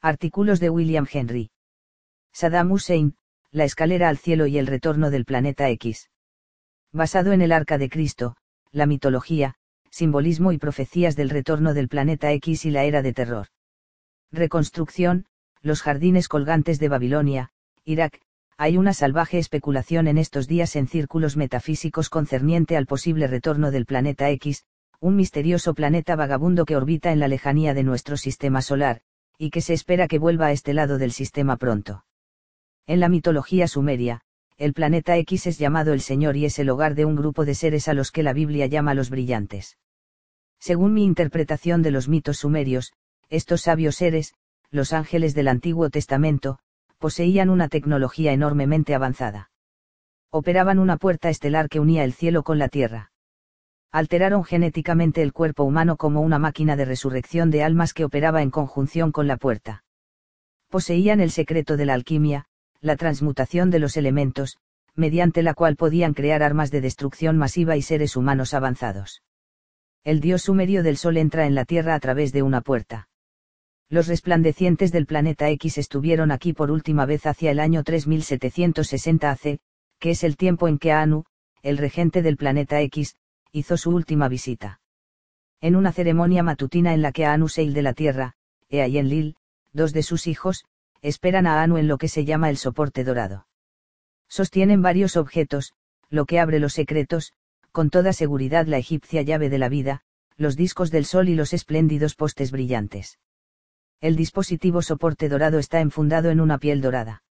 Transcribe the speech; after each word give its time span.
Artículos 0.00 0.60
de 0.60 0.70
William 0.70 1.08
Henry. 1.12 1.50
Saddam 2.32 2.70
Hussein, 2.70 3.16
La 3.50 3.64
escalera 3.64 4.08
al 4.08 4.16
cielo 4.16 4.46
y 4.46 4.56
el 4.56 4.68
retorno 4.68 5.10
del 5.10 5.24
planeta 5.24 5.68
X. 5.70 6.08
Basado 6.92 7.32
en 7.32 7.42
el 7.42 7.50
Arca 7.50 7.78
de 7.78 7.90
Cristo, 7.90 8.36
la 8.70 8.86
mitología, 8.86 9.56
simbolismo 9.90 10.52
y 10.52 10.58
profecías 10.58 11.16
del 11.16 11.30
retorno 11.30 11.74
del 11.74 11.88
planeta 11.88 12.30
X 12.30 12.64
y 12.64 12.70
la 12.70 12.84
era 12.84 13.02
de 13.02 13.12
terror. 13.12 13.48
Reconstrucción, 14.30 15.26
los 15.62 15.82
jardines 15.82 16.28
colgantes 16.28 16.78
de 16.78 16.88
Babilonia, 16.88 17.50
Irak, 17.84 18.20
hay 18.56 18.76
una 18.76 18.92
salvaje 18.92 19.38
especulación 19.38 20.06
en 20.06 20.18
estos 20.18 20.46
días 20.46 20.76
en 20.76 20.86
círculos 20.86 21.36
metafísicos 21.36 22.08
concerniente 22.08 22.76
al 22.76 22.86
posible 22.86 23.26
retorno 23.26 23.72
del 23.72 23.84
planeta 23.84 24.30
X, 24.30 24.64
un 25.00 25.16
misterioso 25.16 25.74
planeta 25.74 26.14
vagabundo 26.14 26.66
que 26.66 26.76
orbita 26.76 27.10
en 27.10 27.18
la 27.18 27.26
lejanía 27.26 27.74
de 27.74 27.82
nuestro 27.82 28.16
sistema 28.16 28.62
solar, 28.62 29.02
y 29.38 29.50
que 29.50 29.60
se 29.60 29.72
espera 29.72 30.08
que 30.08 30.18
vuelva 30.18 30.46
a 30.46 30.52
este 30.52 30.74
lado 30.74 30.98
del 30.98 31.12
sistema 31.12 31.56
pronto. 31.56 32.04
En 32.86 33.00
la 33.00 33.08
mitología 33.08 33.68
sumeria, 33.68 34.22
el 34.56 34.72
planeta 34.72 35.16
X 35.16 35.46
es 35.46 35.58
llamado 35.58 35.92
el 35.92 36.00
Señor 36.00 36.36
y 36.36 36.44
es 36.44 36.58
el 36.58 36.68
hogar 36.68 36.96
de 36.96 37.04
un 37.04 37.14
grupo 37.14 37.44
de 37.44 37.54
seres 37.54 37.86
a 37.86 37.94
los 37.94 38.10
que 38.10 38.24
la 38.24 38.32
Biblia 38.32 38.66
llama 38.66 38.94
los 38.94 39.08
brillantes. 39.08 39.78
Según 40.58 40.92
mi 40.94 41.04
interpretación 41.04 41.82
de 41.82 41.92
los 41.92 42.08
mitos 42.08 42.38
sumerios, 42.38 42.92
estos 43.30 43.62
sabios 43.62 43.94
seres, 43.94 44.34
los 44.70 44.92
ángeles 44.92 45.34
del 45.34 45.46
Antiguo 45.46 45.88
Testamento, 45.90 46.58
poseían 46.98 47.48
una 47.48 47.68
tecnología 47.68 48.32
enormemente 48.32 48.94
avanzada. 48.94 49.50
Operaban 50.30 50.80
una 50.80 50.96
puerta 50.96 51.30
estelar 51.30 51.68
que 51.68 51.78
unía 51.78 52.02
el 52.02 52.12
cielo 52.12 52.42
con 52.42 52.58
la 52.58 52.68
tierra. 52.68 53.12
Alteraron 53.90 54.44
genéticamente 54.44 55.22
el 55.22 55.32
cuerpo 55.32 55.64
humano 55.64 55.96
como 55.96 56.20
una 56.20 56.38
máquina 56.38 56.76
de 56.76 56.84
resurrección 56.84 57.50
de 57.50 57.62
almas 57.62 57.94
que 57.94 58.04
operaba 58.04 58.42
en 58.42 58.50
conjunción 58.50 59.12
con 59.12 59.26
la 59.26 59.38
puerta. 59.38 59.84
Poseían 60.68 61.20
el 61.20 61.30
secreto 61.30 61.76
de 61.78 61.86
la 61.86 61.94
alquimia, 61.94 62.44
la 62.80 62.96
transmutación 62.96 63.70
de 63.70 63.78
los 63.78 63.96
elementos, 63.96 64.58
mediante 64.94 65.42
la 65.42 65.54
cual 65.54 65.76
podían 65.76 66.12
crear 66.12 66.42
armas 66.42 66.70
de 66.70 66.82
destrucción 66.82 67.38
masiva 67.38 67.76
y 67.76 67.82
seres 67.82 68.16
humanos 68.16 68.52
avanzados. 68.52 69.22
El 70.04 70.20
dios 70.20 70.42
sumerio 70.42 70.82
del 70.82 70.96
sol 70.96 71.16
entra 71.16 71.46
en 71.46 71.54
la 71.54 71.64
Tierra 71.64 71.94
a 71.94 72.00
través 72.00 72.32
de 72.32 72.42
una 72.42 72.60
puerta. 72.60 73.08
Los 73.88 74.06
resplandecientes 74.06 74.92
del 74.92 75.06
planeta 75.06 75.48
X 75.48 75.78
estuvieron 75.78 76.30
aquí 76.30 76.52
por 76.52 76.70
última 76.70 77.06
vez 77.06 77.26
hacia 77.26 77.50
el 77.50 77.58
año 77.58 77.82
3760 77.84 79.30
AC, 79.30 79.58
que 79.98 80.10
es 80.10 80.24
el 80.24 80.36
tiempo 80.36 80.68
en 80.68 80.78
que 80.78 80.92
Anu, 80.92 81.24
el 81.62 81.78
regente 81.78 82.20
del 82.20 82.36
planeta 82.36 82.80
X, 82.82 83.16
hizo 83.58 83.76
su 83.76 83.90
última 83.90 84.28
visita. 84.28 84.80
En 85.60 85.76
una 85.76 85.92
ceremonia 85.92 86.42
matutina 86.42 86.94
en 86.94 87.02
la 87.02 87.12
que 87.12 87.26
Anu 87.26 87.48
Seil 87.48 87.74
de 87.74 87.82
la 87.82 87.92
Tierra, 87.92 88.34
Ea 88.68 88.86
y 88.86 88.98
Enlil, 88.98 89.36
dos 89.72 89.92
de 89.92 90.02
sus 90.02 90.26
hijos, 90.26 90.64
esperan 91.02 91.46
a 91.46 91.62
Anu 91.62 91.78
en 91.78 91.88
lo 91.88 91.98
que 91.98 92.08
se 92.08 92.24
llama 92.24 92.50
el 92.50 92.56
soporte 92.56 93.04
dorado. 93.04 93.46
Sostienen 94.28 94.82
varios 94.82 95.16
objetos, 95.16 95.74
lo 96.10 96.26
que 96.26 96.38
abre 96.38 96.58
los 96.58 96.74
secretos, 96.74 97.32
con 97.72 97.90
toda 97.90 98.12
seguridad 98.12 98.66
la 98.66 98.78
egipcia 98.78 99.22
llave 99.22 99.48
de 99.48 99.58
la 99.58 99.68
vida, 99.68 100.02
los 100.36 100.56
discos 100.56 100.90
del 100.90 101.04
sol 101.04 101.28
y 101.28 101.34
los 101.34 101.52
espléndidos 101.52 102.14
postes 102.14 102.50
brillantes. 102.50 103.18
El 104.00 104.14
dispositivo 104.14 104.82
soporte 104.82 105.28
dorado 105.28 105.58
está 105.58 105.80
enfundado 105.80 106.30
en 106.30 106.40
una 106.40 106.58
piel 106.58 106.80
dorada. 106.80 107.24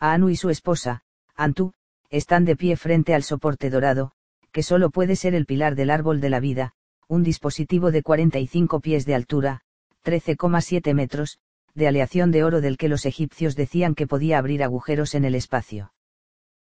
Anu 0.00 0.28
y 0.28 0.36
su 0.36 0.50
esposa, 0.50 1.02
Antu, 1.36 1.72
están 2.10 2.44
de 2.44 2.56
pie 2.56 2.76
frente 2.76 3.14
al 3.14 3.22
soporte 3.22 3.70
dorado, 3.70 4.13
que 4.54 4.62
solo 4.62 4.90
puede 4.90 5.16
ser 5.16 5.34
el 5.34 5.46
pilar 5.46 5.74
del 5.74 5.90
árbol 5.90 6.20
de 6.20 6.30
la 6.30 6.38
vida, 6.38 6.74
un 7.08 7.24
dispositivo 7.24 7.90
de 7.90 8.04
45 8.04 8.78
pies 8.78 9.04
de 9.04 9.16
altura, 9.16 9.62
13,7 10.04 10.94
metros, 10.94 11.38
de 11.74 11.88
aleación 11.88 12.30
de 12.30 12.44
oro 12.44 12.60
del 12.60 12.78
que 12.78 12.88
los 12.88 13.04
egipcios 13.04 13.56
decían 13.56 13.96
que 13.96 14.06
podía 14.06 14.38
abrir 14.38 14.62
agujeros 14.62 15.16
en 15.16 15.24
el 15.24 15.34
espacio. 15.34 15.92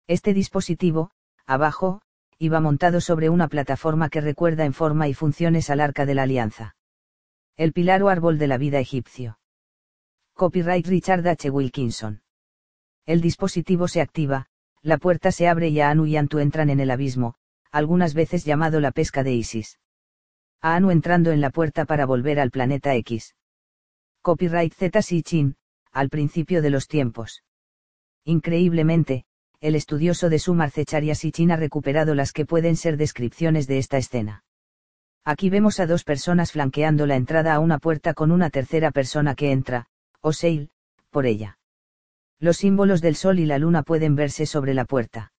Este 0.06 0.34
dispositivo, 0.34 1.12
abajo, 1.46 2.02
iba 2.38 2.60
montado 2.60 3.00
sobre 3.00 3.30
una 3.30 3.48
plataforma 3.48 4.10
que 4.10 4.20
recuerda 4.20 4.66
en 4.66 4.74
forma 4.74 5.08
y 5.08 5.14
funciones 5.14 5.70
al 5.70 5.80
arca 5.80 6.06
de 6.06 6.14
la 6.14 6.24
alianza. 6.24 6.76
El 7.56 7.72
pilar 7.72 8.04
o 8.04 8.10
árbol 8.10 8.38
de 8.38 8.48
la 8.48 8.58
vida 8.58 8.80
egipcio. 8.80 9.40
Copyright 10.34 10.86
Richard 10.88 11.26
H. 11.26 11.50
Wilkinson. 11.50 12.22
El 13.06 13.22
dispositivo 13.22 13.88
se 13.88 14.02
activa, 14.02 14.48
la 14.82 14.98
puerta 14.98 15.32
se 15.32 15.48
abre 15.48 15.70
y 15.70 15.80
Anu 15.80 16.06
y 16.06 16.18
Antu 16.18 16.40
entran 16.40 16.70
en 16.70 16.82
el 16.82 16.92
abismo, 16.92 17.36
algunas 17.72 18.14
veces 18.14 18.46
llamado 18.46 18.80
la 18.80 18.92
pesca 18.92 19.24
de 19.24 19.34
Isis. 19.34 19.80
Anu 20.62 20.92
entrando 20.92 21.32
en 21.32 21.42
la 21.42 21.50
puerta 21.50 21.86
para 21.86 22.06
volver 22.06 22.40
al 22.40 22.52
planeta 22.52 22.96
X. 22.96 23.36
Copyright 24.22 24.74
Z. 24.74 25.02
Sichin, 25.02 25.56
al 25.92 26.10
principio 26.10 26.62
de 26.62 26.70
los 26.70 26.88
tiempos. 26.88 27.44
Increíblemente, 28.26 29.26
el 29.62 29.76
estudioso 29.76 30.30
de 30.30 30.40
Sumar 30.40 30.72
Zecharia 30.72 31.16
Sichin 31.16 31.52
ha 31.52 31.56
recuperado 31.56 32.14
las 32.14 32.32
que 32.32 32.46
pueden 32.46 32.76
ser 32.76 32.98
descripciones 32.98 33.68
de 33.68 33.78
esta 33.78 33.98
escena. 33.98 34.44
Aquí 35.24 35.50
vemos 35.50 35.80
a 35.80 35.88
dos 35.88 36.04
personas 36.04 36.52
flanqueando 36.52 37.06
la 37.06 37.16
entrada 37.16 37.54
a 37.54 37.60
una 37.60 37.80
puerta 37.80 38.14
con 38.14 38.32
una 38.32 38.50
tercera 38.50 38.92
persona 38.92 39.36
que 39.36 39.52
entra, 39.52 39.88
o 40.22 40.34
Seil, 40.34 40.70
por 41.10 41.26
ella. 41.26 41.58
Los 42.40 42.58
símbolos 42.58 43.02
del 43.02 43.16
sol 43.16 43.40
y 43.40 43.46
la 43.46 43.58
luna 43.58 43.84
pueden 43.84 44.16
verse 44.16 44.46
sobre 44.46 44.74
la 44.74 44.86
puerta. 44.86 45.32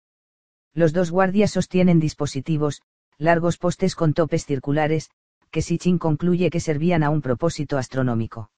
Los 0.75 0.93
dos 0.93 1.11
guardias 1.11 1.51
sostienen 1.51 2.01
dispositivos, 2.01 2.83
largos 3.19 3.59
postes 3.59 3.95
con 3.95 4.15
topes 4.15 4.47
circulares, 4.47 5.11
que 5.51 5.63
Sichin 5.63 5.99
concluye 5.99 6.51
que 6.51 6.61
servían 6.61 7.03
a 7.03 7.11
un 7.11 7.23
propósito 7.23 7.79
astronómico. 7.79 8.51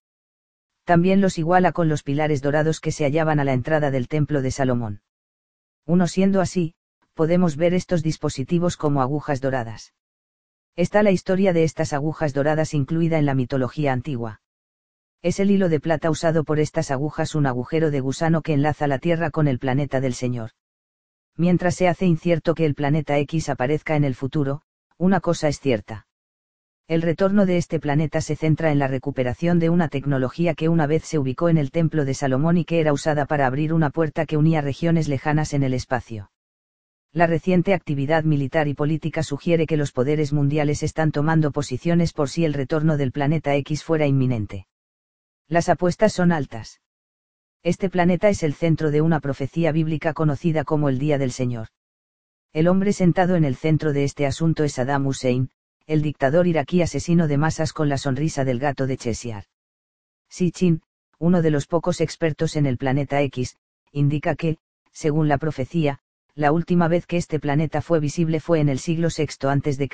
También 0.84 1.20
los 1.20 1.38
iguala 1.38 1.72
con 1.72 1.88
los 1.88 2.02
pilares 2.02 2.42
dorados 2.42 2.80
que 2.80 2.92
se 2.92 3.04
hallaban 3.04 3.38
a 3.40 3.44
la 3.44 3.52
entrada 3.52 3.90
del 3.90 4.08
templo 4.08 4.42
de 4.42 4.50
Salomón. 4.50 5.02
Uno 5.86 6.06
siendo 6.06 6.40
así, 6.40 6.74
podemos 7.14 7.56
ver 7.56 7.74
estos 7.74 8.02
dispositivos 8.02 8.76
como 8.76 9.02
agujas 9.02 9.40
doradas. 9.40 9.94
Está 10.76 11.02
la 11.02 11.10
historia 11.10 11.52
de 11.52 11.64
estas 11.64 11.92
agujas 11.92 12.32
doradas 12.32 12.74
incluida 12.74 13.18
en 13.18 13.26
la 13.26 13.34
mitología 13.34 13.92
antigua. 13.92 14.40
Es 15.22 15.38
el 15.38 15.50
hilo 15.50 15.68
de 15.68 15.80
plata 15.80 16.10
usado 16.10 16.44
por 16.44 16.58
estas 16.60 16.90
agujas 16.90 17.34
un 17.34 17.46
agujero 17.46 17.90
de 17.90 18.00
gusano 18.00 18.42
que 18.42 18.54
enlaza 18.54 18.86
la 18.86 18.98
Tierra 18.98 19.30
con 19.30 19.48
el 19.48 19.58
planeta 19.58 20.00
del 20.00 20.14
Señor. 20.14 20.52
Mientras 21.40 21.74
se 21.74 21.88
hace 21.88 22.04
incierto 22.04 22.54
que 22.54 22.66
el 22.66 22.74
planeta 22.74 23.16
X 23.16 23.48
aparezca 23.48 23.96
en 23.96 24.04
el 24.04 24.14
futuro, 24.14 24.60
una 24.98 25.20
cosa 25.20 25.48
es 25.48 25.58
cierta. 25.58 26.06
El 26.86 27.00
retorno 27.00 27.46
de 27.46 27.56
este 27.56 27.80
planeta 27.80 28.20
se 28.20 28.36
centra 28.36 28.72
en 28.72 28.78
la 28.78 28.88
recuperación 28.88 29.58
de 29.58 29.70
una 29.70 29.88
tecnología 29.88 30.52
que 30.52 30.68
una 30.68 30.86
vez 30.86 31.02
se 31.04 31.18
ubicó 31.18 31.48
en 31.48 31.56
el 31.56 31.70
templo 31.70 32.04
de 32.04 32.12
Salomón 32.12 32.58
y 32.58 32.66
que 32.66 32.78
era 32.78 32.92
usada 32.92 33.24
para 33.24 33.46
abrir 33.46 33.72
una 33.72 33.88
puerta 33.88 34.26
que 34.26 34.36
unía 34.36 34.60
regiones 34.60 35.08
lejanas 35.08 35.54
en 35.54 35.62
el 35.62 35.72
espacio. 35.72 36.30
La 37.10 37.26
reciente 37.26 37.72
actividad 37.72 38.24
militar 38.24 38.68
y 38.68 38.74
política 38.74 39.22
sugiere 39.22 39.66
que 39.66 39.78
los 39.78 39.92
poderes 39.92 40.34
mundiales 40.34 40.82
están 40.82 41.10
tomando 41.10 41.52
posiciones 41.52 42.12
por 42.12 42.28
si 42.28 42.44
el 42.44 42.52
retorno 42.52 42.98
del 42.98 43.12
planeta 43.12 43.56
X 43.56 43.82
fuera 43.82 44.06
inminente. 44.06 44.66
Las 45.48 45.70
apuestas 45.70 46.12
son 46.12 46.32
altas. 46.32 46.82
Este 47.62 47.90
planeta 47.90 48.30
es 48.30 48.42
el 48.42 48.54
centro 48.54 48.90
de 48.90 49.02
una 49.02 49.20
profecía 49.20 49.70
bíblica 49.70 50.14
conocida 50.14 50.64
como 50.64 50.88
el 50.88 50.98
Día 50.98 51.18
del 51.18 51.30
Señor. 51.30 51.68
El 52.54 52.68
hombre 52.68 52.94
sentado 52.94 53.36
en 53.36 53.44
el 53.44 53.54
centro 53.54 53.92
de 53.92 54.04
este 54.04 54.24
asunto 54.24 54.64
es 54.64 54.74
Saddam 54.74 55.06
Hussein, 55.06 55.50
el 55.86 56.00
dictador 56.00 56.46
iraquí 56.46 56.80
asesino 56.80 57.28
de 57.28 57.36
masas 57.36 57.74
con 57.74 57.90
la 57.90 57.98
sonrisa 57.98 58.44
del 58.44 58.60
gato 58.60 58.86
de 58.86 58.96
Cheshire. 58.96 59.44
Sichin, 60.30 60.80
uno 61.18 61.42
de 61.42 61.50
los 61.50 61.66
pocos 61.66 62.00
expertos 62.00 62.56
en 62.56 62.64
el 62.64 62.78
planeta 62.78 63.20
X, 63.20 63.56
indica 63.92 64.36
que, 64.36 64.56
según 64.90 65.28
la 65.28 65.36
profecía, 65.36 66.00
la 66.34 66.52
última 66.52 66.88
vez 66.88 67.06
que 67.06 67.18
este 67.18 67.40
planeta 67.40 67.82
fue 67.82 68.00
visible 68.00 68.40
fue 68.40 68.60
en 68.60 68.70
el 68.70 68.78
siglo 68.78 69.08
VI 69.14 69.48
a.C. 69.48 69.88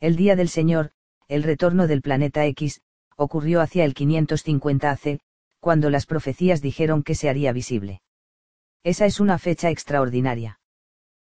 El 0.00 0.16
día 0.16 0.34
del 0.34 0.48
Señor, 0.48 0.90
el 1.28 1.44
retorno 1.44 1.86
del 1.86 2.02
planeta 2.02 2.44
X, 2.46 2.80
ocurrió 3.16 3.60
hacia 3.60 3.84
el 3.84 3.94
550 3.94 4.90
AC, 4.90 5.20
cuando 5.62 5.90
las 5.90 6.06
profecías 6.06 6.60
dijeron 6.60 7.04
que 7.04 7.14
se 7.14 7.28
haría 7.28 7.52
visible. 7.52 8.02
Esa 8.82 9.06
es 9.06 9.20
una 9.20 9.38
fecha 9.38 9.70
extraordinaria. 9.70 10.58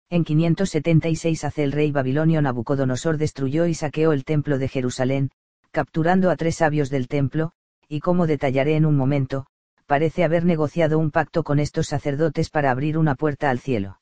En 0.09 0.23
576 0.23 1.43
AC 1.43 1.57
el 1.57 1.73
rey 1.73 1.91
babilonio 1.91 2.41
Nabucodonosor 2.41 3.17
destruyó 3.17 3.65
y 3.65 3.73
saqueó 3.73 4.13
el 4.13 4.23
templo 4.23 4.57
de 4.57 4.69
Jerusalén, 4.69 5.31
capturando 5.71 6.31
a 6.31 6.37
tres 6.37 6.55
sabios 6.55 6.89
del 6.89 7.09
templo, 7.09 7.51
y 7.89 7.99
como 7.99 8.25
detallaré 8.25 8.77
en 8.77 8.85
un 8.85 8.95
momento, 8.95 9.47
parece 9.85 10.23
haber 10.23 10.45
negociado 10.45 10.97
un 10.97 11.11
pacto 11.11 11.43
con 11.43 11.59
estos 11.59 11.87
sacerdotes 11.87 12.49
para 12.49 12.71
abrir 12.71 12.97
una 12.97 13.15
puerta 13.15 13.49
al 13.49 13.59
cielo. 13.59 13.99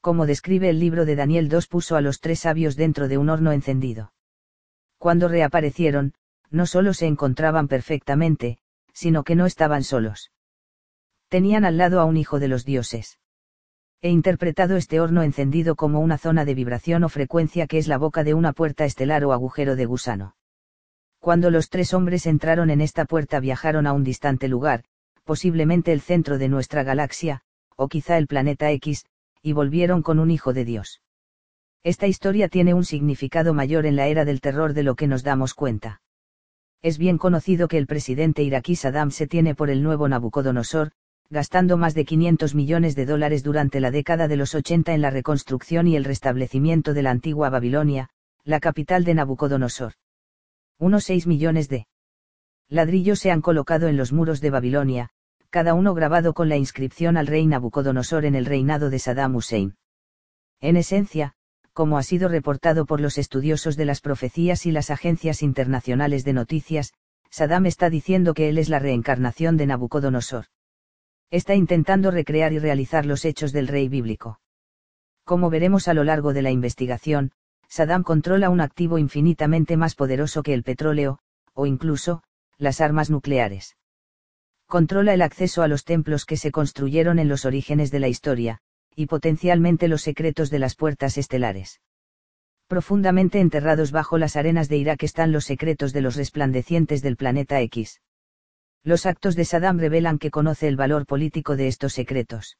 Como 0.00 0.26
describe 0.26 0.70
el 0.70 0.80
libro 0.80 1.04
de 1.04 1.14
Daniel 1.14 1.48
2 1.48 1.68
puso 1.68 1.94
a 1.94 2.00
los 2.00 2.18
tres 2.18 2.40
sabios 2.40 2.74
dentro 2.74 3.06
de 3.06 3.16
un 3.16 3.28
horno 3.28 3.52
encendido. 3.52 4.12
Cuando 4.98 5.28
reaparecieron, 5.28 6.14
no 6.50 6.66
solo 6.66 6.94
se 6.94 7.06
encontraban 7.06 7.68
perfectamente, 7.68 8.58
sino 8.96 9.24
que 9.24 9.34
no 9.34 9.44
estaban 9.44 9.84
solos. 9.84 10.32
Tenían 11.28 11.66
al 11.66 11.76
lado 11.76 12.00
a 12.00 12.06
un 12.06 12.16
hijo 12.16 12.40
de 12.40 12.48
los 12.48 12.64
dioses. 12.64 13.18
He 14.00 14.08
interpretado 14.08 14.76
este 14.76 15.00
horno 15.00 15.22
encendido 15.22 15.76
como 15.76 16.00
una 16.00 16.16
zona 16.16 16.46
de 16.46 16.54
vibración 16.54 17.04
o 17.04 17.10
frecuencia 17.10 17.66
que 17.66 17.76
es 17.76 17.88
la 17.88 17.98
boca 17.98 18.24
de 18.24 18.32
una 18.32 18.54
puerta 18.54 18.86
estelar 18.86 19.22
o 19.26 19.34
agujero 19.34 19.76
de 19.76 19.84
gusano. 19.84 20.34
Cuando 21.18 21.50
los 21.50 21.68
tres 21.68 21.92
hombres 21.92 22.24
entraron 22.24 22.70
en 22.70 22.80
esta 22.80 23.04
puerta 23.04 23.38
viajaron 23.38 23.86
a 23.86 23.92
un 23.92 24.02
distante 24.02 24.48
lugar, 24.48 24.84
posiblemente 25.24 25.92
el 25.92 26.00
centro 26.00 26.38
de 26.38 26.48
nuestra 26.48 26.82
galaxia, 26.82 27.42
o 27.76 27.88
quizá 27.88 28.16
el 28.16 28.26
planeta 28.26 28.70
X, 28.70 29.04
y 29.42 29.52
volvieron 29.52 30.00
con 30.00 30.20
un 30.20 30.30
hijo 30.30 30.54
de 30.54 30.64
Dios. 30.64 31.02
Esta 31.82 32.06
historia 32.06 32.48
tiene 32.48 32.72
un 32.72 32.86
significado 32.86 33.52
mayor 33.52 33.84
en 33.84 33.96
la 33.96 34.06
era 34.06 34.24
del 34.24 34.40
terror 34.40 34.72
de 34.72 34.84
lo 34.84 34.94
que 34.94 35.06
nos 35.06 35.22
damos 35.22 35.52
cuenta. 35.52 36.00
Es 36.86 36.98
bien 36.98 37.18
conocido 37.18 37.66
que 37.66 37.78
el 37.78 37.88
presidente 37.88 38.44
iraquí 38.44 38.76
Saddam 38.76 39.10
se 39.10 39.26
tiene 39.26 39.56
por 39.56 39.70
el 39.70 39.82
nuevo 39.82 40.08
Nabucodonosor, 40.08 40.92
gastando 41.30 41.76
más 41.76 41.94
de 41.94 42.04
500 42.04 42.54
millones 42.54 42.94
de 42.94 43.06
dólares 43.06 43.42
durante 43.42 43.80
la 43.80 43.90
década 43.90 44.28
de 44.28 44.36
los 44.36 44.54
80 44.54 44.94
en 44.94 45.00
la 45.02 45.10
reconstrucción 45.10 45.88
y 45.88 45.96
el 45.96 46.04
restablecimiento 46.04 46.94
de 46.94 47.02
la 47.02 47.10
antigua 47.10 47.50
Babilonia, 47.50 48.10
la 48.44 48.60
capital 48.60 49.02
de 49.02 49.14
Nabucodonosor. 49.14 49.94
Unos 50.78 51.02
6 51.02 51.26
millones 51.26 51.68
de 51.68 51.88
ladrillos 52.68 53.18
se 53.18 53.32
han 53.32 53.40
colocado 53.40 53.88
en 53.88 53.96
los 53.96 54.12
muros 54.12 54.40
de 54.40 54.50
Babilonia, 54.50 55.08
cada 55.50 55.74
uno 55.74 55.92
grabado 55.92 56.34
con 56.34 56.48
la 56.48 56.56
inscripción 56.56 57.16
al 57.16 57.26
rey 57.26 57.48
Nabucodonosor 57.48 58.24
en 58.24 58.36
el 58.36 58.46
reinado 58.46 58.90
de 58.90 59.00
Saddam 59.00 59.34
Hussein. 59.34 59.74
En 60.60 60.76
esencia, 60.76 61.34
como 61.76 61.98
ha 61.98 62.02
sido 62.02 62.30
reportado 62.30 62.86
por 62.86 63.02
los 63.02 63.18
estudiosos 63.18 63.76
de 63.76 63.84
las 63.84 64.00
profecías 64.00 64.64
y 64.64 64.70
las 64.70 64.88
agencias 64.88 65.42
internacionales 65.42 66.24
de 66.24 66.32
noticias, 66.32 66.94
Saddam 67.28 67.66
está 67.66 67.90
diciendo 67.90 68.32
que 68.32 68.48
él 68.48 68.56
es 68.56 68.70
la 68.70 68.78
reencarnación 68.78 69.58
de 69.58 69.66
Nabucodonosor. 69.66 70.46
Está 71.30 71.54
intentando 71.54 72.10
recrear 72.10 72.54
y 72.54 72.58
realizar 72.58 73.04
los 73.04 73.26
hechos 73.26 73.52
del 73.52 73.68
rey 73.68 73.90
bíblico. 73.90 74.40
Como 75.24 75.50
veremos 75.50 75.86
a 75.86 75.92
lo 75.92 76.02
largo 76.02 76.32
de 76.32 76.40
la 76.40 76.50
investigación, 76.50 77.32
Saddam 77.68 78.04
controla 78.04 78.48
un 78.48 78.62
activo 78.62 78.96
infinitamente 78.96 79.76
más 79.76 79.94
poderoso 79.94 80.42
que 80.42 80.54
el 80.54 80.62
petróleo, 80.62 81.18
o 81.52 81.66
incluso, 81.66 82.22
las 82.56 82.80
armas 82.80 83.10
nucleares. 83.10 83.76
Controla 84.66 85.12
el 85.12 85.20
acceso 85.20 85.60
a 85.60 85.68
los 85.68 85.84
templos 85.84 86.24
que 86.24 86.38
se 86.38 86.50
construyeron 86.50 87.18
en 87.18 87.28
los 87.28 87.44
orígenes 87.44 87.90
de 87.90 88.00
la 88.00 88.08
historia, 88.08 88.62
y 88.96 89.06
potencialmente 89.06 89.86
los 89.86 90.02
secretos 90.02 90.50
de 90.50 90.58
las 90.58 90.74
puertas 90.74 91.18
estelares. 91.18 91.80
Profundamente 92.66 93.38
enterrados 93.38 93.92
bajo 93.92 94.18
las 94.18 94.34
arenas 94.34 94.68
de 94.68 94.78
Irak 94.78 95.04
están 95.04 95.30
los 95.30 95.44
secretos 95.44 95.92
de 95.92 96.00
los 96.00 96.16
resplandecientes 96.16 97.02
del 97.02 97.16
planeta 97.16 97.60
X. 97.60 98.00
Los 98.82 99.06
actos 99.06 99.36
de 99.36 99.44
Saddam 99.44 99.78
revelan 99.78 100.18
que 100.18 100.30
conoce 100.30 100.66
el 100.66 100.76
valor 100.76 101.06
político 101.06 101.56
de 101.56 101.68
estos 101.68 101.92
secretos. 101.92 102.56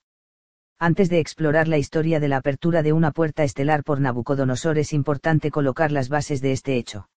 Antes 0.78 1.08
de 1.08 1.20
explorar 1.20 1.68
la 1.68 1.78
historia 1.78 2.20
de 2.20 2.28
la 2.28 2.36
apertura 2.36 2.82
de 2.82 2.92
una 2.92 3.10
puerta 3.10 3.42
estelar 3.42 3.82
por 3.82 4.00
Nabucodonosor 4.00 4.78
es 4.78 4.92
importante 4.92 5.50
colocar 5.50 5.90
las 5.90 6.08
bases 6.10 6.42
de 6.42 6.52
este 6.52 6.76
hecho. 6.76 7.08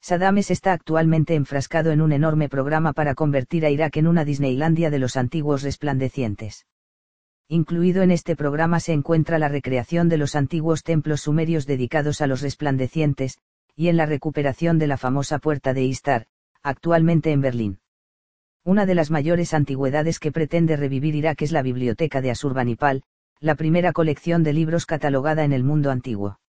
Saddam 0.00 0.38
está 0.38 0.72
actualmente 0.72 1.34
enfrascado 1.34 1.90
en 1.90 2.00
un 2.00 2.12
enorme 2.12 2.48
programa 2.48 2.92
para 2.92 3.16
convertir 3.16 3.66
a 3.66 3.70
Irak 3.70 3.96
en 3.96 4.06
una 4.06 4.24
Disneylandia 4.24 4.88
de 4.88 5.00
los 5.00 5.16
antiguos 5.16 5.64
resplandecientes. 5.64 6.64
Incluido 7.48 8.02
en 8.02 8.10
este 8.10 8.34
programa 8.34 8.80
se 8.80 8.92
encuentra 8.92 9.38
la 9.38 9.48
recreación 9.48 10.08
de 10.08 10.16
los 10.16 10.34
antiguos 10.34 10.82
templos 10.82 11.20
sumerios 11.20 11.64
dedicados 11.64 12.20
a 12.20 12.26
los 12.26 12.40
resplandecientes, 12.40 13.38
y 13.76 13.86
en 13.86 13.96
la 13.96 14.04
recuperación 14.04 14.80
de 14.80 14.88
la 14.88 14.96
famosa 14.96 15.38
puerta 15.38 15.72
de 15.72 15.84
Istar, 15.84 16.26
actualmente 16.64 17.30
en 17.30 17.40
Berlín. 17.40 17.78
Una 18.64 18.84
de 18.84 18.96
las 18.96 19.12
mayores 19.12 19.54
antigüedades 19.54 20.18
que 20.18 20.32
pretende 20.32 20.76
revivir 20.76 21.14
Irak 21.14 21.40
es 21.42 21.52
la 21.52 21.62
biblioteca 21.62 22.20
de 22.20 22.32
Asurbanipal, 22.32 23.04
la 23.38 23.54
primera 23.54 23.92
colección 23.92 24.42
de 24.42 24.52
libros 24.52 24.84
catalogada 24.84 25.44
en 25.44 25.52
el 25.52 25.62
mundo 25.62 25.92
antiguo. 25.92 26.40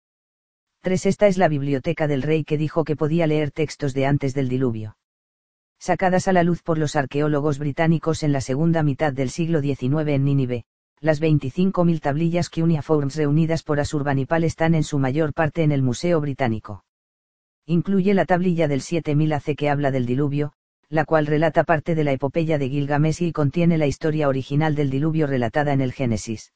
3. 0.82 1.06
Esta 1.06 1.28
es 1.28 1.38
la 1.38 1.48
biblioteca 1.48 2.08
del 2.08 2.24
rey 2.24 2.44
que 2.44 2.58
dijo 2.58 2.84
que 2.84 2.96
podía 2.96 3.28
leer 3.28 3.52
textos 3.52 3.94
de 3.94 4.08
antes 4.08 4.34
del 4.34 4.50
diluvio. 4.50 4.98
Sacadas 5.78 6.28
a 6.28 6.34
la 6.34 6.42
luz 6.42 6.64
por 6.64 6.80
los 6.80 6.96
arqueólogos 6.96 7.60
británicos 7.60 8.24
en 8.24 8.32
la 8.32 8.42
segunda 8.42 8.82
mitad 8.82 9.14
del 9.14 9.30
siglo 9.30 9.62
XIX 9.62 10.08
en 10.08 10.24
Nínive, 10.24 10.66
las 11.00 11.22
25.000 11.22 12.02
tablillas 12.02 12.50
cuneiformes 12.50 13.16
reunidas 13.16 13.64
por 13.64 13.80
Asurbanipal 13.80 14.44
están 14.44 14.74
en 14.74 14.84
su 14.84 14.98
mayor 14.98 15.34
parte 15.34 15.64
en 15.64 15.72
el 15.72 15.84
Museo 15.84 16.20
Británico. 16.20 16.84
Incluye 17.66 18.14
la 18.14 18.26
tablilla 18.26 18.68
del 18.68 18.82
7000 18.82 19.34
AC 19.34 19.56
que 19.56 19.70
habla 19.70 19.92
del 19.92 20.06
diluvio, 20.06 20.54
la 20.90 21.06
cual 21.06 21.28
relata 21.28 21.64
parte 21.66 21.96
de 21.96 22.04
la 22.04 22.14
epopeya 22.14 22.58
de 22.58 22.70
Gilgamesh 22.70 23.22
y 23.22 23.32
contiene 23.32 23.78
la 23.78 23.88
historia 23.88 24.28
original 24.28 24.74
del 24.74 24.90
diluvio 24.90 25.28
relatada 25.28 25.74
en 25.74 25.82
el 25.82 25.92
Génesis. 25.94 26.54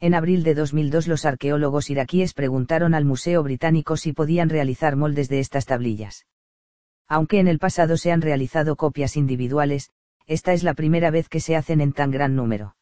En 0.00 0.14
abril 0.14 0.42
de 0.42 0.54
2002 0.54 1.06
los 1.06 1.24
arqueólogos 1.24 1.88
iraquíes 1.88 2.34
preguntaron 2.34 2.94
al 2.94 3.04
Museo 3.04 3.42
Británico 3.44 3.96
si 3.96 4.12
podían 4.12 4.48
realizar 4.48 4.96
moldes 4.96 5.28
de 5.28 5.38
estas 5.38 5.66
tablillas. 5.66 6.26
Aunque 7.06 7.38
en 7.38 7.46
el 7.46 7.60
pasado 7.60 7.96
se 7.96 8.10
han 8.10 8.22
realizado 8.22 8.74
copias 8.74 9.16
individuales, 9.16 9.90
esta 10.26 10.52
es 10.52 10.64
la 10.64 10.74
primera 10.74 11.10
vez 11.10 11.28
que 11.28 11.40
se 11.40 11.54
hacen 11.54 11.80
en 11.80 11.92
tan 11.92 12.10
gran 12.10 12.34
número. 12.34 12.74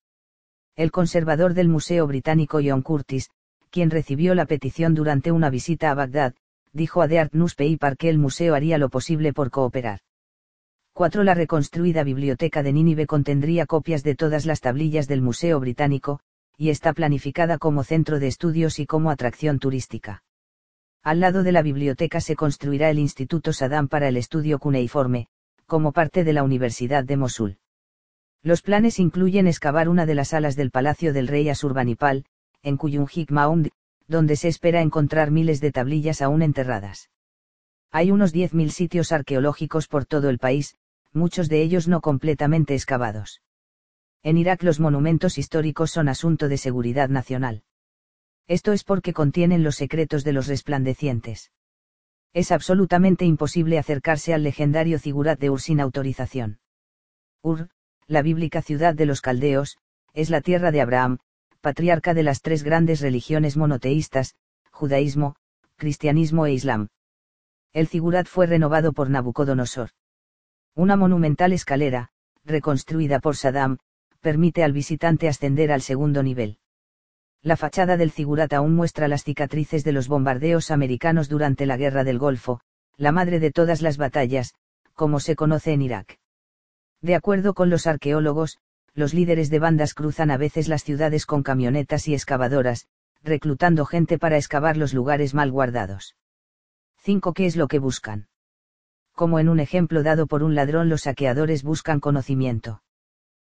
El 0.80 0.92
conservador 0.92 1.52
del 1.52 1.68
Museo 1.68 2.06
Británico 2.06 2.58
John 2.64 2.80
Curtis, 2.80 3.28
quien 3.68 3.90
recibió 3.90 4.34
la 4.34 4.46
petición 4.46 4.94
durante 4.94 5.30
una 5.30 5.50
visita 5.50 5.90
a 5.90 5.94
Bagdad, 5.94 6.32
dijo 6.72 7.02
a 7.02 7.08
The 7.08 7.18
Art 7.18 7.34
Newspaper 7.34 7.98
que 7.98 8.08
el 8.08 8.16
museo 8.16 8.54
haría 8.54 8.78
lo 8.78 8.88
posible 8.88 9.34
por 9.34 9.50
cooperar. 9.50 10.00
4. 10.94 11.22
La 11.22 11.34
reconstruida 11.34 12.02
biblioteca 12.02 12.62
de 12.62 12.72
Nínive 12.72 13.06
contendría 13.06 13.66
copias 13.66 14.02
de 14.02 14.14
todas 14.14 14.46
las 14.46 14.62
tablillas 14.62 15.06
del 15.06 15.20
Museo 15.20 15.60
Británico, 15.60 16.20
y 16.56 16.70
está 16.70 16.94
planificada 16.94 17.58
como 17.58 17.84
centro 17.84 18.18
de 18.18 18.28
estudios 18.28 18.78
y 18.78 18.86
como 18.86 19.10
atracción 19.10 19.58
turística. 19.58 20.22
Al 21.02 21.20
lado 21.20 21.42
de 21.42 21.52
la 21.52 21.60
biblioteca 21.60 22.22
se 22.22 22.36
construirá 22.36 22.88
el 22.88 22.98
Instituto 22.98 23.52
Saddam 23.52 23.88
para 23.88 24.08
el 24.08 24.16
Estudio 24.16 24.58
Cuneiforme, 24.58 25.26
como 25.66 25.92
parte 25.92 26.24
de 26.24 26.32
la 26.32 26.42
Universidad 26.42 27.04
de 27.04 27.18
Mosul. 27.18 27.58
Los 28.42 28.62
planes 28.62 28.98
incluyen 28.98 29.46
excavar 29.46 29.88
una 29.88 30.06
de 30.06 30.14
las 30.14 30.32
alas 30.32 30.56
del 30.56 30.70
palacio 30.70 31.12
del 31.12 31.28
rey 31.28 31.48
Asurbanipal, 31.48 32.24
en 32.62 32.76
Kuyunjik 32.76 33.30
Maund, 33.30 33.70
donde 34.06 34.36
se 34.36 34.48
espera 34.48 34.80
encontrar 34.80 35.30
miles 35.30 35.60
de 35.60 35.72
tablillas 35.72 36.22
aún 36.22 36.42
enterradas. 36.42 37.10
Hay 37.90 38.10
unos 38.10 38.34
10.000 38.34 38.70
sitios 38.70 39.12
arqueológicos 39.12 39.88
por 39.88 40.06
todo 40.06 40.30
el 40.30 40.38
país, 40.38 40.76
muchos 41.12 41.48
de 41.48 41.60
ellos 41.62 41.88
no 41.88 42.00
completamente 42.00 42.74
excavados. 42.74 43.42
En 44.22 44.38
Irak 44.38 44.62
los 44.62 44.80
monumentos 44.80 45.38
históricos 45.38 45.90
son 45.90 46.08
asunto 46.08 46.48
de 46.48 46.56
seguridad 46.56 47.08
nacional. 47.08 47.62
Esto 48.46 48.72
es 48.72 48.84
porque 48.84 49.12
contienen 49.12 49.62
los 49.62 49.76
secretos 49.76 50.24
de 50.24 50.32
los 50.32 50.46
resplandecientes. 50.46 51.52
Es 52.32 52.52
absolutamente 52.52 53.24
imposible 53.24 53.78
acercarse 53.78 54.34
al 54.34 54.44
legendario 54.44 54.98
Zigurat 54.98 55.38
de 55.38 55.50
Ur 55.50 55.60
sin 55.60 55.80
autorización. 55.80 56.60
Ur, 57.42 57.70
la 58.10 58.22
bíblica 58.22 58.60
ciudad 58.60 58.92
de 58.92 59.06
los 59.06 59.20
caldeos, 59.20 59.78
es 60.14 60.30
la 60.30 60.40
tierra 60.40 60.72
de 60.72 60.80
Abraham, 60.80 61.18
patriarca 61.60 62.12
de 62.12 62.24
las 62.24 62.42
tres 62.42 62.64
grandes 62.64 63.00
religiones 63.00 63.56
monoteístas, 63.56 64.34
judaísmo, 64.72 65.36
cristianismo 65.76 66.44
e 66.46 66.52
islam. 66.52 66.88
El 67.72 67.86
Zigurat 67.86 68.26
fue 68.26 68.46
renovado 68.46 68.92
por 68.92 69.10
Nabucodonosor. 69.10 69.90
Una 70.74 70.96
monumental 70.96 71.52
escalera, 71.52 72.08
reconstruida 72.44 73.20
por 73.20 73.36
Saddam, 73.36 73.78
permite 74.20 74.64
al 74.64 74.72
visitante 74.72 75.28
ascender 75.28 75.70
al 75.70 75.80
segundo 75.80 76.24
nivel. 76.24 76.58
La 77.42 77.56
fachada 77.56 77.96
del 77.96 78.10
Zigurat 78.10 78.52
aún 78.52 78.74
muestra 78.74 79.06
las 79.06 79.22
cicatrices 79.22 79.84
de 79.84 79.92
los 79.92 80.08
bombardeos 80.08 80.72
americanos 80.72 81.28
durante 81.28 81.64
la 81.64 81.76
Guerra 81.76 82.02
del 82.02 82.18
Golfo, 82.18 82.60
la 82.96 83.12
madre 83.12 83.38
de 83.38 83.52
todas 83.52 83.82
las 83.82 83.98
batallas, 83.98 84.54
como 84.94 85.20
se 85.20 85.36
conoce 85.36 85.72
en 85.72 85.82
Irak. 85.82 86.19
De 87.02 87.14
acuerdo 87.14 87.54
con 87.54 87.70
los 87.70 87.86
arqueólogos, 87.86 88.58
los 88.94 89.14
líderes 89.14 89.50
de 89.50 89.58
bandas 89.58 89.94
cruzan 89.94 90.30
a 90.30 90.36
veces 90.36 90.68
las 90.68 90.84
ciudades 90.84 91.24
con 91.24 91.42
camionetas 91.42 92.08
y 92.08 92.14
excavadoras, 92.14 92.86
reclutando 93.22 93.86
gente 93.86 94.18
para 94.18 94.36
excavar 94.36 94.76
los 94.76 94.92
lugares 94.92 95.34
mal 95.34 95.50
guardados. 95.50 96.16
5. 96.98 97.32
¿Qué 97.32 97.46
es 97.46 97.56
lo 97.56 97.68
que 97.68 97.78
buscan? 97.78 98.28
Como 99.14 99.38
en 99.38 99.48
un 99.48 99.60
ejemplo 99.60 100.02
dado 100.02 100.26
por 100.26 100.42
un 100.42 100.54
ladrón, 100.54 100.88
los 100.88 101.02
saqueadores 101.02 101.62
buscan 101.62 102.00
conocimiento. 102.00 102.82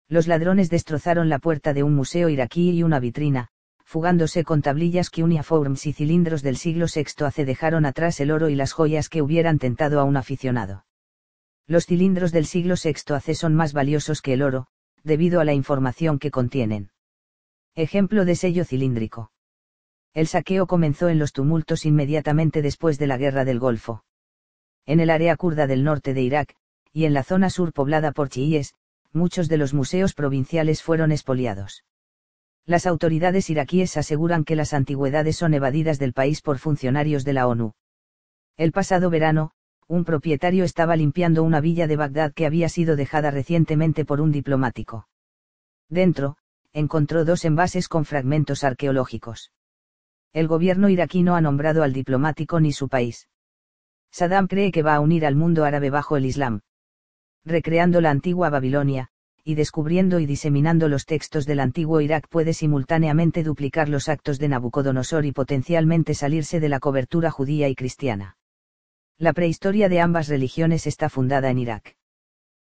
Los 0.08 0.26
ladrones 0.26 0.70
destrozaron 0.70 1.28
la 1.28 1.38
puerta 1.38 1.72
de 1.72 1.82
un 1.82 1.94
museo 1.94 2.28
iraquí 2.28 2.70
y 2.70 2.82
una 2.82 3.00
vitrina, 3.00 3.48
fugándose 3.84 4.44
con 4.44 4.62
tablillas 4.62 5.10
que 5.10 5.22
uniformes 5.22 5.86
y 5.86 5.92
cilindros 5.92 6.42
del 6.42 6.56
siglo 6.56 6.86
VI 6.94 7.24
hace 7.24 7.44
dejaron 7.44 7.86
atrás 7.86 8.20
el 8.20 8.30
oro 8.30 8.48
y 8.48 8.54
las 8.54 8.72
joyas 8.72 9.08
que 9.08 9.22
hubieran 9.22 9.58
tentado 9.58 10.00
a 10.00 10.04
un 10.04 10.16
aficionado. 10.16 10.84
Los 11.66 11.86
cilindros 11.86 12.30
del 12.30 12.44
siglo 12.44 12.74
VI 12.82 13.14
AC 13.14 13.34
son 13.34 13.54
más 13.54 13.72
valiosos 13.72 14.20
que 14.20 14.34
el 14.34 14.42
oro, 14.42 14.66
debido 15.02 15.40
a 15.40 15.44
la 15.44 15.54
información 15.54 16.18
que 16.18 16.30
contienen. 16.30 16.90
Ejemplo 17.74 18.24
de 18.24 18.36
sello 18.36 18.64
cilíndrico. 18.64 19.32
El 20.12 20.26
saqueo 20.26 20.66
comenzó 20.66 21.08
en 21.08 21.18
los 21.18 21.32
tumultos 21.32 21.86
inmediatamente 21.86 22.62
después 22.62 22.98
de 22.98 23.06
la 23.06 23.16
Guerra 23.16 23.44
del 23.44 23.58
Golfo. 23.58 24.04
En 24.86 25.00
el 25.00 25.10
área 25.10 25.36
kurda 25.36 25.66
del 25.66 25.82
norte 25.82 26.12
de 26.12 26.22
Irak, 26.22 26.54
y 26.92 27.06
en 27.06 27.14
la 27.14 27.24
zona 27.24 27.50
sur 27.50 27.72
poblada 27.72 28.12
por 28.12 28.28
chiíes, 28.28 28.74
muchos 29.12 29.48
de 29.48 29.56
los 29.56 29.72
museos 29.72 30.14
provinciales 30.14 30.82
fueron 30.82 31.12
expoliados. 31.12 31.84
Las 32.66 32.86
autoridades 32.86 33.50
iraquíes 33.50 33.96
aseguran 33.96 34.44
que 34.44 34.54
las 34.54 34.74
antigüedades 34.74 35.36
son 35.36 35.54
evadidas 35.54 35.98
del 35.98 36.12
país 36.12 36.42
por 36.42 36.58
funcionarios 36.58 37.24
de 37.24 37.32
la 37.32 37.46
ONU. 37.46 37.74
El 38.56 38.70
pasado 38.70 39.10
verano, 39.10 39.50
un 39.88 40.04
propietario 40.04 40.64
estaba 40.64 40.96
limpiando 40.96 41.42
una 41.42 41.60
villa 41.60 41.86
de 41.86 41.96
Bagdad 41.96 42.32
que 42.32 42.46
había 42.46 42.68
sido 42.68 42.96
dejada 42.96 43.30
recientemente 43.30 44.04
por 44.04 44.20
un 44.20 44.32
diplomático. 44.32 45.08
Dentro, 45.88 46.36
encontró 46.72 47.24
dos 47.24 47.44
envases 47.44 47.88
con 47.88 48.04
fragmentos 48.04 48.64
arqueológicos. 48.64 49.52
El 50.32 50.48
gobierno 50.48 50.88
iraquí 50.88 51.22
no 51.22 51.36
ha 51.36 51.40
nombrado 51.40 51.82
al 51.82 51.92
diplomático 51.92 52.58
ni 52.60 52.72
su 52.72 52.88
país. 52.88 53.28
Saddam 54.10 54.48
cree 54.48 54.72
que 54.72 54.82
va 54.82 54.94
a 54.94 55.00
unir 55.00 55.26
al 55.26 55.36
mundo 55.36 55.64
árabe 55.64 55.90
bajo 55.90 56.16
el 56.16 56.26
Islam. 56.26 56.60
Recreando 57.44 58.00
la 58.00 58.10
antigua 58.10 58.50
Babilonia, 58.50 59.08
y 59.44 59.54
descubriendo 59.54 60.20
y 60.20 60.26
diseminando 60.26 60.88
los 60.88 61.04
textos 61.04 61.44
del 61.44 61.60
antiguo 61.60 62.00
Irak 62.00 62.28
puede 62.28 62.54
simultáneamente 62.54 63.42
duplicar 63.42 63.90
los 63.90 64.08
actos 64.08 64.38
de 64.38 64.48
Nabucodonosor 64.48 65.26
y 65.26 65.32
potencialmente 65.32 66.14
salirse 66.14 66.60
de 66.60 66.70
la 66.70 66.80
cobertura 66.80 67.30
judía 67.30 67.68
y 67.68 67.74
cristiana. 67.74 68.36
La 69.18 69.32
prehistoria 69.32 69.88
de 69.88 70.00
ambas 70.00 70.26
religiones 70.26 70.88
está 70.88 71.08
fundada 71.08 71.48
en 71.48 71.58
Irak. 71.58 71.96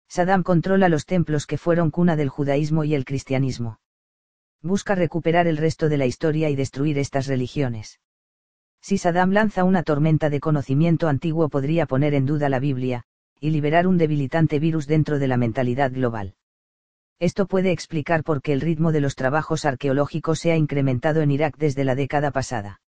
Saddam 0.08 0.42
controla 0.42 0.90
los 0.90 1.06
templos 1.06 1.46
que 1.46 1.56
fueron 1.56 1.90
cuna 1.90 2.16
del 2.16 2.28
judaísmo 2.28 2.84
y 2.84 2.94
el 2.94 3.06
cristianismo. 3.06 3.80
Busca 4.60 4.94
recuperar 4.94 5.46
el 5.46 5.56
resto 5.56 5.88
de 5.88 5.96
la 5.96 6.06
historia 6.06 6.50
y 6.50 6.56
destruir 6.56 6.98
estas 6.98 7.26
religiones. 7.26 7.98
Si 8.82 8.98
Saddam 8.98 9.32
lanza 9.32 9.64
una 9.64 9.82
tormenta 9.82 10.28
de 10.28 10.40
conocimiento 10.40 11.08
antiguo 11.08 11.48
podría 11.48 11.86
poner 11.86 12.12
en 12.12 12.26
duda 12.26 12.50
la 12.50 12.58
Biblia, 12.58 13.04
y 13.40 13.50
liberar 13.50 13.86
un 13.86 13.96
debilitante 13.96 14.58
virus 14.58 14.86
dentro 14.86 15.18
de 15.18 15.28
la 15.28 15.38
mentalidad 15.38 15.90
global. 15.90 16.34
Esto 17.18 17.46
puede 17.46 17.72
explicar 17.72 18.22
por 18.22 18.42
qué 18.42 18.52
el 18.52 18.60
ritmo 18.60 18.92
de 18.92 19.00
los 19.00 19.16
trabajos 19.16 19.64
arqueológicos 19.64 20.40
se 20.40 20.52
ha 20.52 20.56
incrementado 20.56 21.22
en 21.22 21.30
Irak 21.30 21.56
desde 21.56 21.84
la 21.84 21.94
década 21.94 22.30
pasada. 22.30 22.82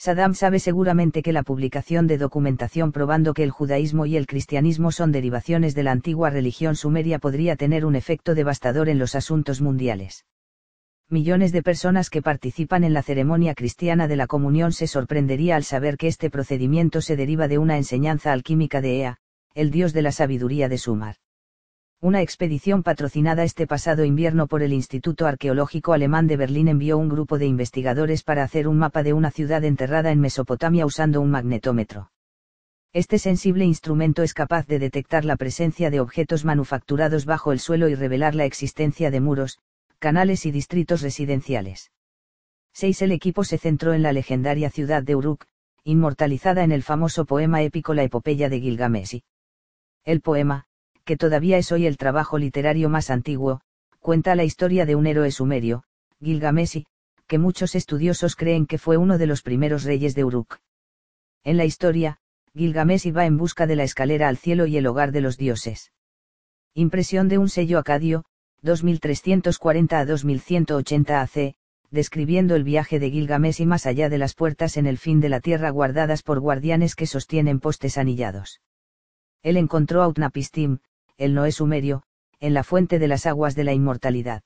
Saddam 0.00 0.32
sabe 0.32 0.60
seguramente 0.60 1.22
que 1.22 1.34
la 1.34 1.42
publicación 1.42 2.06
de 2.06 2.16
documentación 2.16 2.90
probando 2.90 3.34
que 3.34 3.42
el 3.42 3.50
judaísmo 3.50 4.06
y 4.06 4.16
el 4.16 4.26
cristianismo 4.26 4.92
son 4.92 5.12
derivaciones 5.12 5.74
de 5.74 5.82
la 5.82 5.92
antigua 5.92 6.30
religión 6.30 6.74
sumeria 6.74 7.18
podría 7.18 7.54
tener 7.54 7.84
un 7.84 7.94
efecto 7.94 8.34
devastador 8.34 8.88
en 8.88 8.98
los 8.98 9.14
asuntos 9.14 9.60
mundiales. 9.60 10.24
Millones 11.10 11.52
de 11.52 11.62
personas 11.62 12.08
que 12.08 12.22
participan 12.22 12.82
en 12.82 12.94
la 12.94 13.02
ceremonia 13.02 13.54
cristiana 13.54 14.08
de 14.08 14.16
la 14.16 14.26
comunión 14.26 14.72
se 14.72 14.86
sorprendería 14.86 15.54
al 15.54 15.64
saber 15.64 15.98
que 15.98 16.06
este 16.06 16.30
procedimiento 16.30 17.02
se 17.02 17.16
deriva 17.16 17.46
de 17.46 17.58
una 17.58 17.76
enseñanza 17.76 18.32
alquímica 18.32 18.80
de 18.80 19.00
Ea, 19.00 19.18
el 19.54 19.70
dios 19.70 19.92
de 19.92 20.00
la 20.00 20.12
sabiduría 20.12 20.70
de 20.70 20.78
Sumar. 20.78 21.16
Una 22.02 22.22
expedición 22.22 22.82
patrocinada 22.82 23.44
este 23.44 23.66
pasado 23.66 24.06
invierno 24.06 24.46
por 24.46 24.62
el 24.62 24.72
Instituto 24.72 25.26
Arqueológico 25.26 25.92
Alemán 25.92 26.26
de 26.26 26.38
Berlín 26.38 26.68
envió 26.68 26.96
un 26.96 27.10
grupo 27.10 27.36
de 27.36 27.44
investigadores 27.44 28.22
para 28.22 28.42
hacer 28.42 28.68
un 28.68 28.78
mapa 28.78 29.02
de 29.02 29.12
una 29.12 29.30
ciudad 29.30 29.62
enterrada 29.64 30.10
en 30.10 30.18
Mesopotamia 30.18 30.86
usando 30.86 31.20
un 31.20 31.30
magnetómetro. 31.30 32.10
Este 32.94 33.18
sensible 33.18 33.66
instrumento 33.66 34.22
es 34.22 34.32
capaz 34.32 34.66
de 34.66 34.78
detectar 34.78 35.26
la 35.26 35.36
presencia 35.36 35.90
de 35.90 36.00
objetos 36.00 36.46
manufacturados 36.46 37.26
bajo 37.26 37.52
el 37.52 37.60
suelo 37.60 37.86
y 37.90 37.94
revelar 37.94 38.34
la 38.34 38.46
existencia 38.46 39.10
de 39.10 39.20
muros, 39.20 39.58
canales 39.98 40.46
y 40.46 40.52
distritos 40.52 41.02
residenciales. 41.02 41.92
6. 42.72 43.02
El 43.02 43.12
equipo 43.12 43.44
se 43.44 43.58
centró 43.58 43.92
en 43.92 44.02
la 44.02 44.14
legendaria 44.14 44.70
ciudad 44.70 45.02
de 45.02 45.16
Uruk, 45.16 45.44
inmortalizada 45.84 46.64
en 46.64 46.72
el 46.72 46.82
famoso 46.82 47.26
poema 47.26 47.60
épico 47.60 47.92
La 47.92 48.04
epopeya 48.04 48.48
de 48.48 48.58
Gilgamesh. 48.58 49.20
El 50.02 50.22
poema, 50.22 50.64
que 51.10 51.16
todavía 51.16 51.58
es 51.58 51.72
hoy 51.72 51.86
el 51.86 51.96
trabajo 51.96 52.38
literario 52.38 52.88
más 52.88 53.10
antiguo, 53.10 53.62
cuenta 53.98 54.36
la 54.36 54.44
historia 54.44 54.86
de 54.86 54.94
un 54.94 55.08
héroe 55.08 55.32
sumerio, 55.32 55.82
Gilgamesh, 56.22 56.84
que 57.26 57.36
muchos 57.36 57.74
estudiosos 57.74 58.36
creen 58.36 58.64
que 58.64 58.78
fue 58.78 58.96
uno 58.96 59.18
de 59.18 59.26
los 59.26 59.42
primeros 59.42 59.82
reyes 59.82 60.14
de 60.14 60.22
Uruk. 60.22 60.60
En 61.42 61.56
la 61.56 61.64
historia, 61.64 62.18
Gilgamesh 62.54 63.12
va 63.12 63.26
en 63.26 63.38
busca 63.38 63.66
de 63.66 63.74
la 63.74 63.82
escalera 63.82 64.28
al 64.28 64.36
cielo 64.36 64.66
y 64.66 64.76
el 64.76 64.86
hogar 64.86 65.10
de 65.10 65.20
los 65.20 65.36
dioses. 65.36 65.90
Impresión 66.74 67.26
de 67.26 67.38
un 67.38 67.48
sello 67.48 67.80
acadio, 67.80 68.24
2340 68.62 69.98
a 69.98 70.06
2180 70.06 71.22
AC, 71.22 71.56
describiendo 71.90 72.54
el 72.54 72.62
viaje 72.62 73.00
de 73.00 73.10
Gilgamesh 73.10 73.62
y 73.62 73.66
más 73.66 73.84
allá 73.86 74.08
de 74.10 74.18
las 74.18 74.34
puertas 74.34 74.76
en 74.76 74.86
el 74.86 74.96
fin 74.96 75.18
de 75.18 75.28
la 75.28 75.40
tierra 75.40 75.70
guardadas 75.70 76.22
por 76.22 76.38
guardianes 76.38 76.94
que 76.94 77.08
sostienen 77.08 77.58
postes 77.58 77.98
anillados. 77.98 78.60
Él 79.42 79.56
encontró 79.56 80.02
a 80.02 80.08
Utnapistim, 80.08 80.78
el 81.20 81.34
Noé 81.34 81.52
sumerio, 81.52 82.02
en 82.40 82.54
la 82.54 82.64
fuente 82.64 82.98
de 82.98 83.06
las 83.06 83.26
aguas 83.26 83.54
de 83.54 83.62
la 83.62 83.74
inmortalidad. 83.74 84.42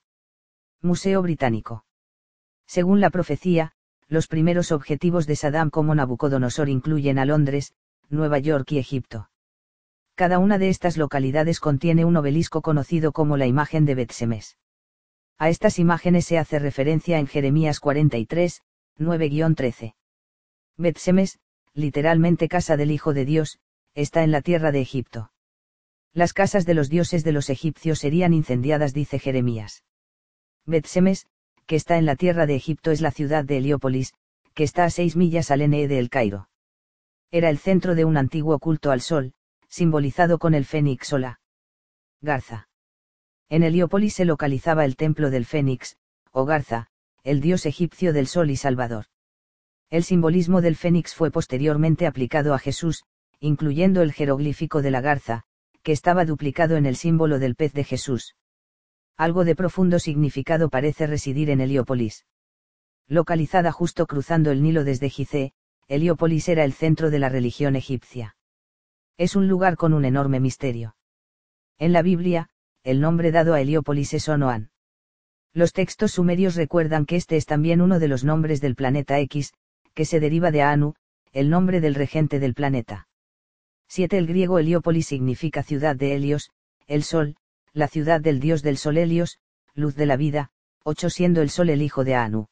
Museo 0.83 1.23
Británico. 1.23 1.85
Según 2.67 3.01
la 3.01 3.11
profecía, 3.11 3.71
los 4.09 4.27
primeros 4.27 4.73
objetivos 4.73 5.29
de 5.29 5.37
Saddam 5.37 5.71
como 5.71 5.95
Nabucodonosor 5.95 6.69
incluyen 6.69 7.21
a 7.21 7.27
Londres, 7.27 7.75
Nueva 8.09 8.41
York 8.41 8.73
y 8.73 8.79
Egipto. 8.79 9.31
Cada 10.17 10.41
una 10.41 10.59
de 10.59 10.69
estas 10.69 10.97
localidades 10.97 11.61
contiene 11.61 12.05
un 12.05 12.17
obelisco 12.17 12.61
conocido 12.61 13.13
como 13.13 13.37
la 13.37 13.47
imagen 13.47 13.85
de 13.85 13.95
Betsemes. 13.95 14.59
A 15.39 15.51
estas 15.51 15.79
imágenes 15.79 16.25
se 16.25 16.39
hace 16.39 16.59
referencia 16.59 17.21
en 17.21 17.29
Jeremías 17.29 17.79
43, 17.79 18.63
9-13. 18.99 19.95
Betsemes, 20.77 21.39
literalmente 21.73 22.49
casa 22.49 22.77
del 22.77 22.91
Hijo 22.91 23.15
de 23.15 23.25
Dios, 23.25 23.61
está 23.95 24.25
en 24.25 24.33
la 24.33 24.43
tierra 24.43 24.73
de 24.73 24.81
Egipto. 24.81 25.31
Las 26.15 26.33
casas 26.33 26.65
de 26.65 26.75
los 26.75 26.89
dioses 26.89 27.25
de 27.25 27.33
los 27.33 27.51
egipcios 27.51 27.99
serían 27.99 28.33
incendiadas, 28.33 28.95
dice 28.95 29.19
Jeremías. 29.19 29.83
Betsemes, 30.65 31.27
que 31.67 31.75
está 31.75 31.99
en 31.99 32.07
la 32.07 32.15
tierra 32.15 32.47
de 32.47 32.55
Egipto, 32.55 32.93
es 32.93 33.01
la 33.01 33.11
ciudad 33.11 33.45
de 33.45 33.57
Heliópolis, 33.57 34.15
que 34.55 34.63
está 34.63 34.85
a 34.85 34.91
seis 34.91 35.17
millas 35.17 35.51
al 35.51 35.69
NE 35.69 35.89
de 35.89 35.99
El 35.99 36.11
Cairo. 36.11 36.49
Era 37.33 37.51
el 37.51 37.59
centro 37.59 37.97
de 37.97 38.05
un 38.05 38.17
antiguo 38.17 38.61
culto 38.61 38.93
al 38.93 39.01
sol, 39.01 39.33
simbolizado 39.69 40.39
con 40.39 40.55
el 40.55 40.65
fénix 40.65 41.13
o 41.13 41.19
la 41.19 41.41
garza. 42.21 42.69
En 43.49 43.65
Heliópolis 43.65 44.15
se 44.15 44.25
localizaba 44.25 44.85
el 44.85 44.95
templo 44.95 45.31
del 45.31 45.45
fénix, 45.45 45.97
o 46.31 46.45
garza, 46.45 46.87
el 47.25 47.41
dios 47.41 47.67
egipcio 47.67 48.13
del 48.13 48.29
sol 48.29 48.51
y 48.51 48.57
salvador. 48.57 49.07
El 49.91 50.05
simbolismo 50.05 50.61
del 50.61 50.77
fénix 50.77 51.13
fue 51.13 51.33
posteriormente 51.33 52.07
aplicado 52.07 52.55
a 52.55 52.61
Jesús, 52.61 53.05
incluyendo 53.41 54.01
el 54.03 54.13
jeroglífico 54.13 54.81
de 54.81 54.93
la 54.93 55.01
garza, 55.01 55.45
que 55.85 55.93
estaba 55.93 56.25
duplicado 56.25 56.77
en 56.77 56.87
el 56.87 56.97
símbolo 56.97 57.39
del 57.39 57.55
pez 57.55 57.73
de 57.75 57.85
Jesús. 57.85 58.35
Algo 59.17 59.45
de 59.45 59.55
profundo 59.55 60.01
significado 60.01 60.71
parece 60.71 61.07
residir 61.07 61.51
en 61.51 61.61
Heliópolis. 61.61 62.27
Localizada 63.07 63.71
justo 63.71 64.07
cruzando 64.07 64.51
el 64.51 64.63
Nilo 64.63 64.83
desde 64.83 65.11
Gizeh, 65.11 65.53
Heliópolis 65.87 66.49
era 66.49 66.65
el 66.65 66.73
centro 66.73 67.11
de 67.11 67.19
la 67.19 67.29
religión 67.29 67.77
egipcia. 67.77 68.35
Es 69.19 69.37
un 69.37 69.47
lugar 69.47 69.77
con 69.77 69.93
un 69.93 70.07
enorme 70.07 70.41
misterio. 70.41 70.97
En 71.79 71.93
la 71.93 72.03
Biblia, 72.03 72.49
el 72.83 73.01
nombre 73.01 73.31
dado 73.31 73.53
a 73.53 73.61
Heliópolis 73.61 74.15
es 74.15 74.29
Onoan. 74.29 74.71
Los 75.53 75.73
textos 75.73 76.13
sumerios 76.13 76.57
recuerdan 76.57 77.05
que 77.05 77.17
este 77.17 77.37
es 77.37 77.45
también 77.45 77.81
uno 77.81 77.99
de 77.99 78.09
los 78.09 78.25
nombres 78.25 78.61
del 78.61 78.75
planeta 78.75 79.21
X, 79.21 79.53
que 79.93 80.07
se 80.07 80.19
deriva 80.19 80.51
de 80.51 80.63
Anu, 80.63 80.95
el 81.33 81.51
nombre 81.51 81.81
del 81.81 81.95
regente 81.95 82.41
del 82.41 82.55
planeta. 82.55 83.07
7. 83.89 84.19
El 84.19 84.27
griego 84.27 84.59
Heliópolis 84.59 85.07
significa 85.07 85.63
ciudad 85.63 85.97
de 85.97 86.15
Helios, 86.15 86.51
el 86.87 87.03
sol, 87.03 87.37
la 87.73 87.89
ciudad 87.89 88.21
del 88.21 88.41
dios 88.41 88.63
del 88.63 88.77
sol 88.77 88.99
Helios, 88.99 89.39
luz 89.75 89.95
de 89.95 90.07
la 90.07 90.17
vida, 90.17 90.51
8. 90.85 91.11
Siendo 91.11 91.43
el 91.43 91.51
sol 91.51 91.71
el 91.71 91.83
hijo 91.83 92.05
de 92.05 92.15
Anu. 92.15 92.49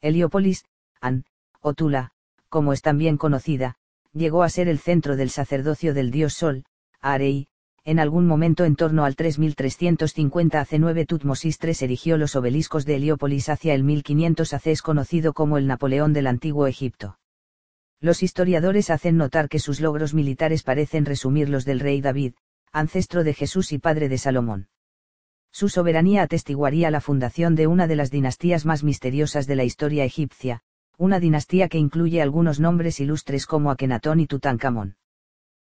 Heliópolis, 0.00 0.64
An, 1.00 1.24
o 1.60 1.74
Tula, 1.74 2.12
como 2.48 2.72
es 2.72 2.82
también 2.82 3.16
conocida, 3.16 3.76
llegó 4.12 4.42
a 4.42 4.48
ser 4.48 4.68
el 4.68 4.78
centro 4.78 5.16
del 5.16 5.30
sacerdocio 5.30 5.94
del 5.94 6.10
dios 6.10 6.34
Sol, 6.34 6.64
Arei, 7.00 7.48
en 7.84 7.98
algún 7.98 8.26
momento 8.26 8.64
en 8.64 8.76
torno 8.76 9.04
al 9.04 9.14
3350 9.14 10.60
AC 10.60 10.72
9 10.78 11.04
Tutmosis 11.04 11.58
III 11.62 11.74
erigió 11.82 12.16
los 12.16 12.34
obeliscos 12.34 12.86
de 12.86 12.96
Heliópolis 12.96 13.50
hacia 13.50 13.74
el 13.74 13.84
1500 13.84 14.54
AC 14.54 14.66
es 14.68 14.82
conocido 14.82 15.34
como 15.34 15.58
el 15.58 15.66
Napoleón 15.66 16.12
del 16.14 16.26
Antiguo 16.26 16.66
Egipto. 16.66 17.18
Los 18.04 18.22
historiadores 18.22 18.90
hacen 18.90 19.16
notar 19.16 19.48
que 19.48 19.58
sus 19.58 19.80
logros 19.80 20.12
militares 20.12 20.62
parecen 20.62 21.06
resumir 21.06 21.48
los 21.48 21.64
del 21.64 21.80
rey 21.80 22.02
David, 22.02 22.34
ancestro 22.70 23.24
de 23.24 23.32
Jesús 23.32 23.72
y 23.72 23.78
padre 23.78 24.10
de 24.10 24.18
Salomón. 24.18 24.68
Su 25.50 25.70
soberanía 25.70 26.20
atestiguaría 26.20 26.90
la 26.90 27.00
fundación 27.00 27.54
de 27.54 27.66
una 27.66 27.86
de 27.86 27.96
las 27.96 28.10
dinastías 28.10 28.66
más 28.66 28.84
misteriosas 28.84 29.46
de 29.46 29.56
la 29.56 29.64
historia 29.64 30.04
egipcia, 30.04 30.60
una 30.98 31.18
dinastía 31.18 31.70
que 31.70 31.78
incluye 31.78 32.20
algunos 32.20 32.60
nombres 32.60 33.00
ilustres 33.00 33.46
como 33.46 33.70
Akenatón 33.70 34.20
y 34.20 34.26
Tutankamón. 34.26 34.98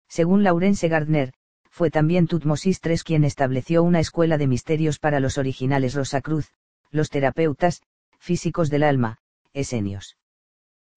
Según 0.08 0.42
Laurence 0.42 0.88
Gardner, 0.88 1.34
fue 1.68 1.90
también 1.90 2.28
Tutmosis 2.28 2.80
III 2.82 2.96
quien 3.04 3.24
estableció 3.24 3.82
una 3.82 4.00
escuela 4.00 4.38
de 4.38 4.46
misterios 4.46 4.98
para 4.98 5.20
los 5.20 5.36
originales 5.36 5.92
Rosacruz, 5.92 6.50
los 6.90 7.10
terapeutas, 7.10 7.82
físicos 8.18 8.70
del 8.70 8.84
alma, 8.84 9.18
esenios. 9.52 10.16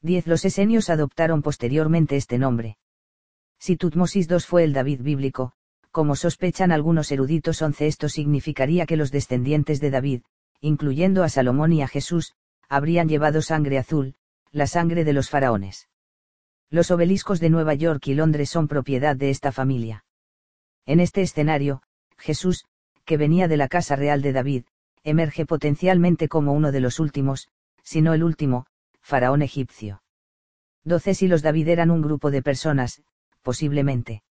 10. 0.05 0.27
Los 0.27 0.45
esenios 0.45 0.91
adoptaron 0.91 1.41
posteriormente 1.41 2.15
este 2.15 2.37
nombre. 2.37 2.77
Si 3.59 3.75
Tutmosis 3.75 4.29
II 4.29 4.39
fue 4.39 4.63
el 4.63 4.71
David 4.71 5.01
bíblico, 5.01 5.53
como 5.91 6.15
sospechan 6.15 6.71
algunos 6.71 7.11
eruditos 7.11 7.61
11 7.61 7.87
esto 7.87 8.07
significaría 8.07 8.85
que 8.85 8.97
los 8.97 9.11
descendientes 9.11 9.81
de 9.81 9.89
David, 9.89 10.21
incluyendo 10.61 11.23
a 11.23 11.29
Salomón 11.29 11.73
y 11.73 11.81
a 11.81 11.87
Jesús, 11.87 12.33
habrían 12.69 13.09
llevado 13.09 13.41
sangre 13.41 13.79
azul, 13.79 14.15
la 14.51 14.67
sangre 14.67 15.05
de 15.05 15.13
los 15.13 15.29
faraones. 15.29 15.89
Los 16.69 16.91
obeliscos 16.91 17.39
de 17.39 17.49
Nueva 17.49 17.73
York 17.73 18.05
y 18.07 18.13
Londres 18.13 18.49
son 18.49 18.67
propiedad 18.67 19.15
de 19.15 19.31
esta 19.31 19.51
familia. 19.51 20.05
En 20.85 20.99
este 20.99 21.21
escenario, 21.21 21.81
Jesús, 22.17 22.65
que 23.05 23.17
venía 23.17 23.47
de 23.47 23.57
la 23.57 23.67
casa 23.67 23.95
real 23.95 24.21
de 24.21 24.33
David, 24.33 24.65
emerge 25.03 25.47
potencialmente 25.47 26.27
como 26.27 26.53
uno 26.53 26.71
de 26.71 26.79
los 26.79 26.99
últimos, 26.99 27.47
si 27.83 28.01
no 28.01 28.13
el 28.13 28.23
último, 28.23 28.67
faraón 29.05 29.43
egipcio. 29.43 30.01
Doce 30.83 31.13
y 31.19 31.27
los 31.27 31.43
David 31.43 31.67
eran 31.67 31.91
un 31.91 32.01
grupo 32.01 32.31
de 32.31 32.41
personas, 32.41 33.03
posiblemente. 33.43 34.23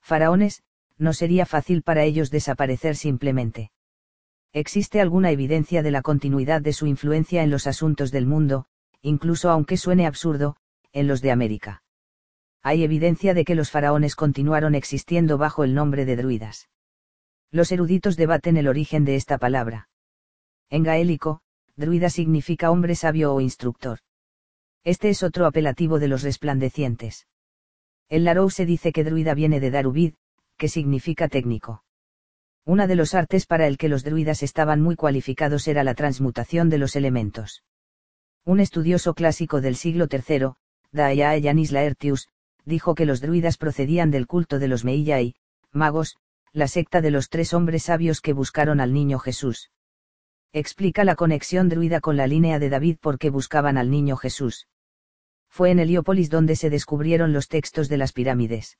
Faraones, 0.00 0.64
no 0.98 1.12
sería 1.12 1.46
fácil 1.46 1.82
para 1.82 2.02
ellos 2.02 2.32
desaparecer 2.32 2.96
simplemente. 2.96 3.70
Existe 4.52 5.00
alguna 5.00 5.30
evidencia 5.30 5.84
de 5.84 5.92
la 5.92 6.02
continuidad 6.02 6.60
de 6.62 6.72
su 6.72 6.88
influencia 6.88 7.44
en 7.44 7.50
los 7.50 7.68
asuntos 7.68 8.10
del 8.10 8.26
mundo, 8.26 8.66
incluso 9.02 9.50
aunque 9.50 9.76
suene 9.76 10.04
absurdo, 10.04 10.56
en 10.92 11.06
los 11.06 11.22
de 11.22 11.30
América. 11.30 11.84
Hay 12.60 12.82
evidencia 12.82 13.34
de 13.34 13.44
que 13.44 13.54
los 13.54 13.70
faraones 13.70 14.16
continuaron 14.16 14.74
existiendo 14.74 15.38
bajo 15.38 15.62
el 15.62 15.74
nombre 15.74 16.04
de 16.06 16.16
druidas. 16.16 16.68
Los 17.52 17.70
eruditos 17.70 18.16
debaten 18.16 18.56
el 18.56 18.66
origen 18.66 19.04
de 19.04 19.14
esta 19.14 19.38
palabra. 19.38 19.88
En 20.70 20.82
gaélico, 20.82 21.41
druida 21.76 22.10
significa 22.10 22.70
hombre 22.70 22.94
sabio 22.94 23.34
o 23.34 23.40
instructor. 23.40 23.98
Este 24.84 25.10
es 25.10 25.22
otro 25.22 25.46
apelativo 25.46 25.98
de 25.98 26.08
los 26.08 26.22
resplandecientes. 26.22 27.26
En 28.08 28.24
Larou 28.24 28.50
se 28.50 28.66
dice 28.66 28.92
que 28.92 29.04
druida 29.04 29.34
viene 29.34 29.60
de 29.60 29.70
Darubid, 29.70 30.14
que 30.56 30.68
significa 30.68 31.28
técnico. 31.28 31.84
Una 32.64 32.86
de 32.86 32.94
los 32.94 33.14
artes 33.14 33.46
para 33.46 33.66
el 33.66 33.78
que 33.78 33.88
los 33.88 34.04
druidas 34.04 34.42
estaban 34.42 34.80
muy 34.80 34.96
cualificados 34.96 35.66
era 35.66 35.82
la 35.82 35.94
transmutación 35.94 36.68
de 36.68 36.78
los 36.78 36.94
elementos. 36.94 37.64
Un 38.44 38.60
estudioso 38.60 39.14
clásico 39.14 39.60
del 39.60 39.76
siglo 39.76 40.08
III, 40.10 40.52
Daayae 40.92 41.40
Yanis 41.40 41.72
Laertius, 41.72 42.28
dijo 42.64 42.94
que 42.94 43.06
los 43.06 43.20
druidas 43.20 43.56
procedían 43.56 44.10
del 44.10 44.26
culto 44.26 44.58
de 44.58 44.68
los 44.68 44.84
Meillai, 44.84 45.34
magos, 45.72 46.16
la 46.52 46.68
secta 46.68 47.00
de 47.00 47.10
los 47.10 47.28
tres 47.28 47.54
hombres 47.54 47.84
sabios 47.84 48.20
que 48.20 48.32
buscaron 48.32 48.80
al 48.80 48.92
niño 48.92 49.18
Jesús. 49.18 49.70
Explica 50.52 51.04
la 51.04 51.16
conexión 51.16 51.68
druida 51.68 52.00
con 52.00 52.16
la 52.16 52.26
línea 52.26 52.58
de 52.58 52.68
David 52.68 52.98
porque 53.00 53.30
buscaban 53.30 53.78
al 53.78 53.90
niño 53.90 54.16
Jesús. 54.16 54.68
Fue 55.48 55.70
en 55.70 55.78
Heliópolis 55.78 56.30
donde 56.30 56.56
se 56.56 56.70
descubrieron 56.70 57.32
los 57.32 57.48
textos 57.48 57.88
de 57.88 57.96
las 57.96 58.12
pirámides 58.12 58.78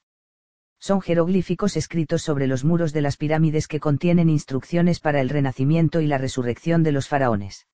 son 0.83 1.01
jeroglíficos 1.01 1.77
escritos 1.77 2.23
sobre 2.23 2.49
los 2.49 2.65
muros 2.65 2.93
de 2.93 3.03
las 3.03 3.17
pirámides 3.17 3.69
que 3.69 3.79
contienen 3.79 4.29
instrucciones 4.29 4.99
para 4.99 5.21
el 5.21 5.29
renacimiento 5.29 6.01
y 6.01 6.09
la 6.09 6.19
resurrección 6.19 6.83
de 6.83 6.91
los 6.91 7.07
faraones. 7.07 7.69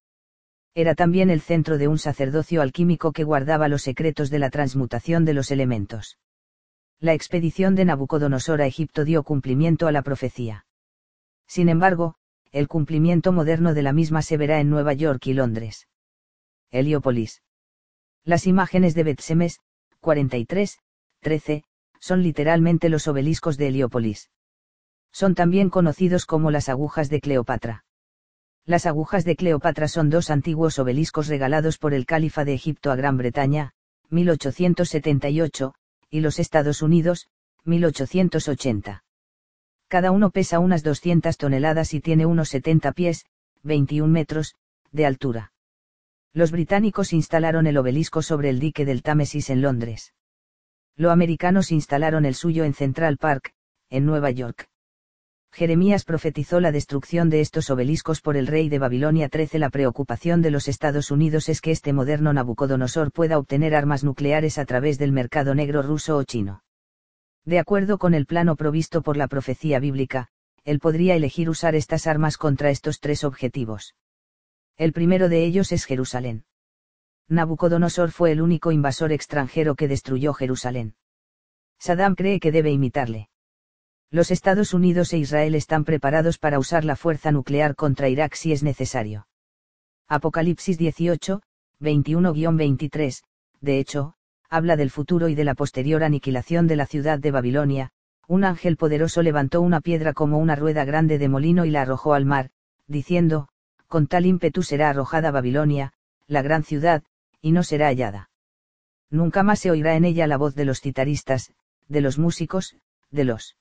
Era 0.74 0.94
también 0.94 1.30
el 1.30 1.40
centro 1.40 1.78
de 1.78 1.88
un 1.88 1.96
sacerdocio 1.96 2.60
alquímico 2.60 3.12
que 3.12 3.24
guardaba 3.24 3.66
los 3.68 3.80
secretos 3.80 4.28
de 4.28 4.38
la 4.38 4.50
transmutación 4.50 5.24
de 5.24 5.32
los 5.32 5.50
elementos. 5.50 6.18
La 7.00 7.14
expedición 7.14 7.74
de 7.74 7.86
Nabucodonosor 7.86 8.60
a 8.60 8.66
Egipto 8.66 9.06
dio 9.06 9.22
cumplimiento 9.22 9.86
a 9.86 9.92
la 9.92 10.02
profecía. 10.02 10.66
Sin 11.46 11.70
embargo, 11.70 12.16
el 12.52 12.68
cumplimiento 12.68 13.32
moderno 13.32 13.74
de 13.74 13.82
la 13.82 13.92
misma 13.92 14.22
se 14.22 14.36
verá 14.36 14.60
en 14.60 14.70
Nueva 14.70 14.92
York 14.92 15.26
y 15.26 15.34
Londres. 15.34 15.88
Heliópolis. 16.70 17.42
Las 18.24 18.46
imágenes 18.46 18.94
de 18.94 19.04
Betsemes, 19.04 19.60
43, 20.00 20.78
13, 21.20 21.64
son 22.00 22.22
literalmente 22.22 22.88
los 22.88 23.08
obeliscos 23.08 23.56
de 23.56 23.68
Heliópolis. 23.68 24.30
Son 25.12 25.34
también 25.34 25.70
conocidos 25.70 26.26
como 26.26 26.50
las 26.50 26.68
agujas 26.68 27.08
de 27.08 27.20
Cleopatra. 27.20 27.84
Las 28.64 28.84
agujas 28.84 29.24
de 29.24 29.34
Cleopatra 29.34 29.88
son 29.88 30.10
dos 30.10 30.30
antiguos 30.30 30.78
obeliscos 30.78 31.28
regalados 31.28 31.78
por 31.78 31.94
el 31.94 32.04
califa 32.04 32.44
de 32.44 32.54
Egipto 32.54 32.90
a 32.90 32.96
Gran 32.96 33.16
Bretaña, 33.16 33.72
1878, 34.10 35.74
y 36.10 36.20
los 36.20 36.38
Estados 36.38 36.82
Unidos, 36.82 37.28
1880. 37.64 39.04
Cada 39.88 40.10
uno 40.10 40.30
pesa 40.30 40.58
unas 40.58 40.82
200 40.82 41.36
toneladas 41.38 41.94
y 41.94 42.00
tiene 42.00 42.26
unos 42.26 42.50
70 42.50 42.92
pies, 42.92 43.24
21 43.62 44.12
metros, 44.12 44.54
de 44.92 45.06
altura. 45.06 45.52
Los 46.34 46.50
británicos 46.52 47.14
instalaron 47.14 47.66
el 47.66 47.78
obelisco 47.78 48.20
sobre 48.20 48.50
el 48.50 48.60
dique 48.60 48.84
del 48.84 49.02
Támesis 49.02 49.48
en 49.48 49.62
Londres. 49.62 50.12
Los 50.94 51.10
americanos 51.10 51.72
instalaron 51.72 52.26
el 52.26 52.34
suyo 52.34 52.64
en 52.64 52.74
Central 52.74 53.16
Park, 53.16 53.54
en 53.88 54.04
Nueva 54.04 54.30
York. 54.30 54.68
Jeremías 55.52 56.04
profetizó 56.04 56.60
la 56.60 56.70
destrucción 56.70 57.30
de 57.30 57.40
estos 57.40 57.70
obeliscos 57.70 58.20
por 58.20 58.36
el 58.36 58.46
rey 58.46 58.68
de 58.68 58.78
Babilonia 58.78 59.30
13. 59.30 59.58
La 59.58 59.70
preocupación 59.70 60.42
de 60.42 60.50
los 60.50 60.68
Estados 60.68 61.10
Unidos 61.10 61.48
es 61.48 61.62
que 61.62 61.70
este 61.70 61.94
moderno 61.94 62.34
Nabucodonosor 62.34 63.10
pueda 63.10 63.38
obtener 63.38 63.74
armas 63.74 64.04
nucleares 64.04 64.58
a 64.58 64.66
través 64.66 64.98
del 64.98 65.12
mercado 65.12 65.54
negro 65.54 65.80
ruso 65.80 66.18
o 66.18 66.24
chino. 66.24 66.62
De 67.48 67.58
acuerdo 67.58 67.96
con 67.96 68.12
el 68.12 68.26
plano 68.26 68.56
provisto 68.56 69.00
por 69.00 69.16
la 69.16 69.26
profecía 69.26 69.80
bíblica, 69.80 70.28
él 70.64 70.80
podría 70.80 71.14
elegir 71.14 71.48
usar 71.48 71.74
estas 71.74 72.06
armas 72.06 72.36
contra 72.36 72.68
estos 72.68 73.00
tres 73.00 73.24
objetivos. 73.24 73.94
El 74.76 74.92
primero 74.92 75.30
de 75.30 75.46
ellos 75.46 75.72
es 75.72 75.86
Jerusalén. 75.86 76.44
Nabucodonosor 77.26 78.10
fue 78.10 78.32
el 78.32 78.42
único 78.42 78.70
invasor 78.70 79.12
extranjero 79.12 79.76
que 79.76 79.88
destruyó 79.88 80.34
Jerusalén. 80.34 80.94
Saddam 81.78 82.16
cree 82.16 82.38
que 82.38 82.52
debe 82.52 82.70
imitarle. 82.70 83.30
Los 84.10 84.30
Estados 84.30 84.74
Unidos 84.74 85.14
e 85.14 85.16
Israel 85.16 85.54
están 85.54 85.86
preparados 85.86 86.36
para 86.36 86.58
usar 86.58 86.84
la 86.84 86.96
fuerza 86.96 87.32
nuclear 87.32 87.76
contra 87.76 88.10
Irak 88.10 88.34
si 88.34 88.52
es 88.52 88.62
necesario. 88.62 89.26
Apocalipsis 90.06 90.76
18, 90.76 91.40
21-23, 91.80 93.22
de 93.62 93.78
hecho, 93.78 94.17
habla 94.48 94.76
del 94.76 94.90
futuro 94.90 95.28
y 95.28 95.34
de 95.34 95.44
la 95.44 95.54
posterior 95.54 96.02
aniquilación 96.02 96.66
de 96.66 96.76
la 96.76 96.86
ciudad 96.86 97.18
de 97.18 97.30
Babilonia, 97.30 97.90
un 98.26 98.44
ángel 98.44 98.76
poderoso 98.76 99.22
levantó 99.22 99.60
una 99.60 99.80
piedra 99.80 100.12
como 100.12 100.38
una 100.38 100.56
rueda 100.56 100.84
grande 100.84 101.18
de 101.18 101.28
molino 101.28 101.64
y 101.64 101.70
la 101.70 101.82
arrojó 101.82 102.14
al 102.14 102.24
mar, 102.24 102.50
diciendo, 102.86 103.48
con 103.86 104.06
tal 104.06 104.26
ímpetu 104.26 104.62
será 104.62 104.90
arrojada 104.90 105.30
Babilonia, 105.30 105.92
la 106.26 106.42
gran 106.42 106.62
ciudad, 106.62 107.02
y 107.40 107.52
no 107.52 107.62
será 107.62 107.86
hallada. 107.86 108.30
Nunca 109.10 109.42
más 109.42 109.60
se 109.60 109.70
oirá 109.70 109.96
en 109.96 110.04
ella 110.04 110.26
la 110.26 110.36
voz 110.36 110.54
de 110.54 110.66
los 110.66 110.80
citaristas, 110.80 111.52
de 111.88 112.00
los 112.00 112.18
músicos, 112.18 112.76
de 113.10 113.24
los 113.24 113.56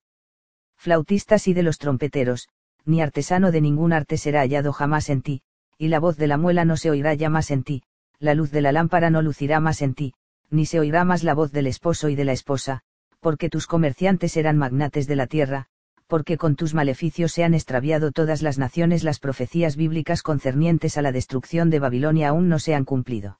flautistas 0.75 1.47
y 1.47 1.53
de 1.53 1.63
los 1.63 1.77
trompeteros, 1.77 2.49
ni 2.85 3.01
artesano 3.01 3.51
de 3.51 3.61
ningún 3.61 3.93
arte 3.93 4.17
será 4.17 4.41
hallado 4.41 4.73
jamás 4.73 5.09
en 5.09 5.21
ti, 5.21 5.41
y 5.77 5.87
la 5.87 5.99
voz 5.99 6.17
de 6.17 6.27
la 6.27 6.37
muela 6.37 6.65
no 6.65 6.77
se 6.77 6.89
oirá 6.89 7.13
ya 7.13 7.29
más 7.29 7.51
en 7.51 7.63
ti, 7.63 7.83
la 8.19 8.33
luz 8.33 8.51
de 8.51 8.61
la 8.61 8.71
lámpara 8.71 9.09
no 9.09 9.21
lucirá 9.21 9.59
más 9.59 9.81
en 9.81 9.93
ti, 9.93 10.13
ni 10.49 10.65
se 10.65 10.79
oirá 10.79 11.03
más 11.03 11.23
la 11.23 11.33
voz 11.33 11.51
del 11.51 11.67
esposo 11.67 12.09
y 12.09 12.15
de 12.15 12.25
la 12.25 12.31
esposa, 12.31 12.81
porque 13.19 13.49
tus 13.49 13.67
comerciantes 13.67 14.31
serán 14.33 14.57
magnates 14.57 15.07
de 15.07 15.15
la 15.15 15.27
tierra, 15.27 15.67
porque 16.07 16.37
con 16.37 16.55
tus 16.55 16.73
maleficios 16.73 17.33
se 17.33 17.43
han 17.43 17.53
extraviado 17.53 18.11
todas 18.11 18.41
las 18.41 18.57
naciones 18.57 19.03
las 19.03 19.19
profecías 19.19 19.75
bíblicas 19.75 20.23
concernientes 20.23 20.97
a 20.97 21.01
la 21.01 21.11
destrucción 21.11 21.69
de 21.69 21.79
Babilonia 21.79 22.29
aún 22.29 22.47
no 22.47 22.59
se 22.59 22.75
han 22.75 22.85
cumplido. 22.85 23.39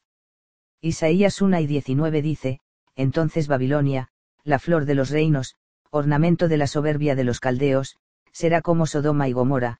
Isaías 0.81 1.41
1 1.41 1.59
y 1.61 1.67
19 1.67 2.21
dice, 2.21 2.59
entonces 2.95 3.47
Babilonia, 3.47 4.09
la 4.43 4.59
flor 4.59 4.85
de 4.85 4.95
los 4.95 5.09
reinos, 5.09 5.55
ornamento 5.91 6.47
de 6.47 6.57
la 6.57 6.67
soberbia 6.67 7.15
de 7.15 7.23
los 7.23 7.39
caldeos, 7.39 7.97
será 8.31 8.61
como 8.61 8.85
Sodoma 8.85 9.27
y 9.27 9.31
Gomorra, 9.31 9.79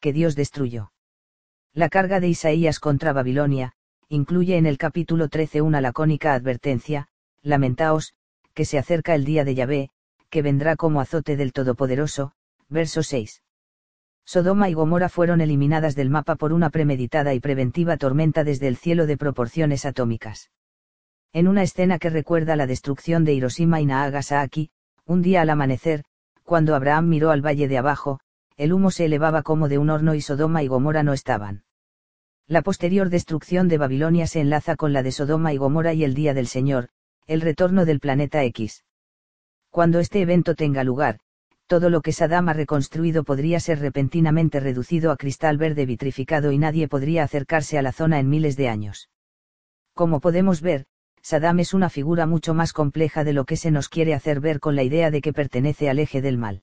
que 0.00 0.12
Dios 0.12 0.36
destruyó. 0.36 0.92
La 1.74 1.88
carga 1.88 2.20
de 2.20 2.28
Isaías 2.28 2.80
contra 2.80 3.12
Babilonia, 3.12 3.74
incluye 4.08 4.56
en 4.56 4.64
el 4.64 4.78
capítulo 4.78 5.28
13 5.28 5.60
una 5.60 5.80
lacónica 5.82 6.32
advertencia, 6.32 7.08
lamentaos, 7.42 8.14
que 8.54 8.64
se 8.64 8.78
acerca 8.78 9.14
el 9.14 9.24
día 9.24 9.44
de 9.44 9.54
Yahvé, 9.54 9.90
que 10.30 10.40
vendrá 10.42 10.76
como 10.76 11.00
azote 11.00 11.36
del 11.36 11.52
Todopoderoso, 11.52 12.32
verso 12.68 13.02
6. 13.02 13.42
Sodoma 14.24 14.68
y 14.68 14.74
Gomorra 14.74 15.08
fueron 15.08 15.40
eliminadas 15.40 15.94
del 15.94 16.10
mapa 16.10 16.36
por 16.36 16.52
una 16.52 16.70
premeditada 16.70 17.34
y 17.34 17.40
preventiva 17.40 17.96
tormenta 17.96 18.44
desde 18.44 18.68
el 18.68 18.76
cielo 18.76 19.06
de 19.06 19.16
proporciones 19.16 19.84
atómicas. 19.84 20.50
En 21.32 21.46
una 21.46 21.62
escena 21.62 21.98
que 21.98 22.10
recuerda 22.10 22.56
la 22.56 22.66
destrucción 22.66 23.24
de 23.24 23.34
Hiroshima 23.34 23.80
y 23.80 23.86
Nagasaki, 23.86 24.70
un 25.04 25.22
día 25.22 25.42
al 25.42 25.50
amanecer, 25.50 26.04
cuando 26.44 26.74
Abraham 26.74 27.08
miró 27.08 27.30
al 27.30 27.44
valle 27.44 27.68
de 27.68 27.78
abajo, 27.78 28.20
el 28.56 28.72
humo 28.72 28.90
se 28.90 29.04
elevaba 29.04 29.42
como 29.42 29.68
de 29.68 29.76
un 29.76 29.90
horno 29.90 30.14
y 30.14 30.22
Sodoma 30.22 30.62
y 30.62 30.66
Gomorra 30.66 31.02
no 31.02 31.12
estaban. 31.12 31.64
La 32.50 32.62
posterior 32.62 33.10
destrucción 33.10 33.68
de 33.68 33.76
Babilonia 33.76 34.26
se 34.26 34.40
enlaza 34.40 34.74
con 34.74 34.94
la 34.94 35.02
de 35.02 35.12
Sodoma 35.12 35.52
y 35.52 35.58
Gomorra 35.58 35.92
y 35.92 36.02
el 36.02 36.14
día 36.14 36.32
del 36.32 36.46
Señor, 36.46 36.88
el 37.26 37.42
retorno 37.42 37.84
del 37.84 38.00
planeta 38.00 38.42
X. 38.42 38.86
Cuando 39.68 39.98
este 39.98 40.22
evento 40.22 40.54
tenga 40.54 40.82
lugar, 40.82 41.18
todo 41.66 41.90
lo 41.90 42.00
que 42.00 42.12
Saddam 42.12 42.48
ha 42.48 42.54
reconstruido 42.54 43.22
podría 43.22 43.60
ser 43.60 43.80
repentinamente 43.80 44.60
reducido 44.60 45.12
a 45.12 45.18
cristal 45.18 45.58
verde 45.58 45.84
vitrificado 45.84 46.50
y 46.50 46.56
nadie 46.56 46.88
podría 46.88 47.22
acercarse 47.22 47.76
a 47.76 47.82
la 47.82 47.92
zona 47.92 48.18
en 48.18 48.30
miles 48.30 48.56
de 48.56 48.70
años. 48.70 49.10
Como 49.92 50.20
podemos 50.20 50.62
ver, 50.62 50.86
Saddam 51.20 51.58
es 51.58 51.74
una 51.74 51.90
figura 51.90 52.24
mucho 52.24 52.54
más 52.54 52.72
compleja 52.72 53.24
de 53.24 53.34
lo 53.34 53.44
que 53.44 53.58
se 53.58 53.70
nos 53.70 53.90
quiere 53.90 54.14
hacer 54.14 54.40
ver 54.40 54.58
con 54.58 54.74
la 54.74 54.84
idea 54.84 55.10
de 55.10 55.20
que 55.20 55.34
pertenece 55.34 55.90
al 55.90 55.98
eje 55.98 56.22
del 56.22 56.38
mal. 56.38 56.62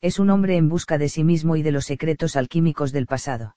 Es 0.00 0.20
un 0.20 0.30
hombre 0.30 0.56
en 0.56 0.68
busca 0.68 0.96
de 0.96 1.08
sí 1.08 1.24
mismo 1.24 1.56
y 1.56 1.62
de 1.62 1.72
los 1.72 1.86
secretos 1.86 2.36
alquímicos 2.36 2.92
del 2.92 3.06
pasado. 3.06 3.56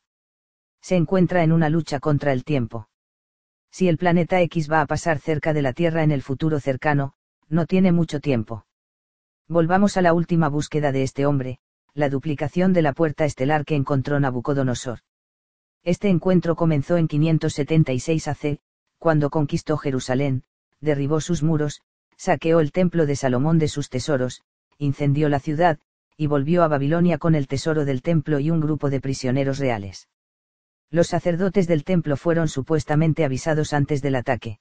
Se 0.86 0.96
encuentra 0.96 1.42
en 1.42 1.52
una 1.52 1.68
lucha 1.68 2.00
contra 2.00 2.32
el 2.32 2.44
tiempo. 2.44 2.90
Si 3.72 3.88
el 3.88 3.98
planeta 3.98 4.40
X 4.42 4.72
va 4.72 4.82
a 4.82 4.86
pasar 4.86 5.18
cerca 5.18 5.52
de 5.52 5.64
la 5.64 5.74
Tierra 5.74 6.04
en 6.04 6.12
el 6.12 6.22
futuro 6.22 6.60
cercano, 6.60 7.14
no 7.50 7.66
tiene 7.66 7.92
mucho 7.92 8.20
tiempo. 8.20 8.68
Volvamos 9.48 9.98
a 9.98 10.04
la 10.04 10.14
última 10.14 10.48
búsqueda 10.48 10.92
de 10.92 11.02
este 11.02 11.26
hombre, 11.26 11.58
la 11.96 12.08
duplicación 12.08 12.72
de 12.72 12.84
la 12.84 12.94
puerta 12.94 13.26
estelar 13.26 13.66
que 13.66 13.74
encontró 13.74 14.20
Nabucodonosor. 14.20 15.00
Este 15.82 16.10
encuentro 16.10 16.56
comenzó 16.56 16.98
en 16.98 17.08
576 17.08 18.28
AC, 18.28 18.60
cuando 19.00 19.32
conquistó 19.32 19.78
Jerusalén, 19.78 20.44
derribó 20.82 21.20
sus 21.20 21.42
muros, 21.42 21.82
saqueó 22.16 22.60
el 22.60 22.72
templo 22.72 23.08
de 23.08 23.16
Salomón 23.16 23.58
de 23.58 23.70
sus 23.70 23.90
tesoros, 23.90 24.44
incendió 24.78 25.30
la 25.30 25.40
ciudad, 25.40 25.80
y 26.16 26.28
volvió 26.28 26.62
a 26.62 26.68
Babilonia 26.68 27.18
con 27.18 27.34
el 27.34 27.48
tesoro 27.48 27.86
del 27.86 28.04
templo 28.04 28.38
y 28.40 28.52
un 28.52 28.60
grupo 28.60 28.92
de 28.92 29.02
prisioneros 29.02 29.58
reales. 29.58 30.08
Los 30.92 31.08
sacerdotes 31.08 31.68
del 31.68 31.84
templo 31.84 32.18
fueron 32.18 32.48
supuestamente 32.48 33.26
avisados 33.26 33.74
antes 33.74 34.02
del 34.02 34.16
ataque. 34.16 34.60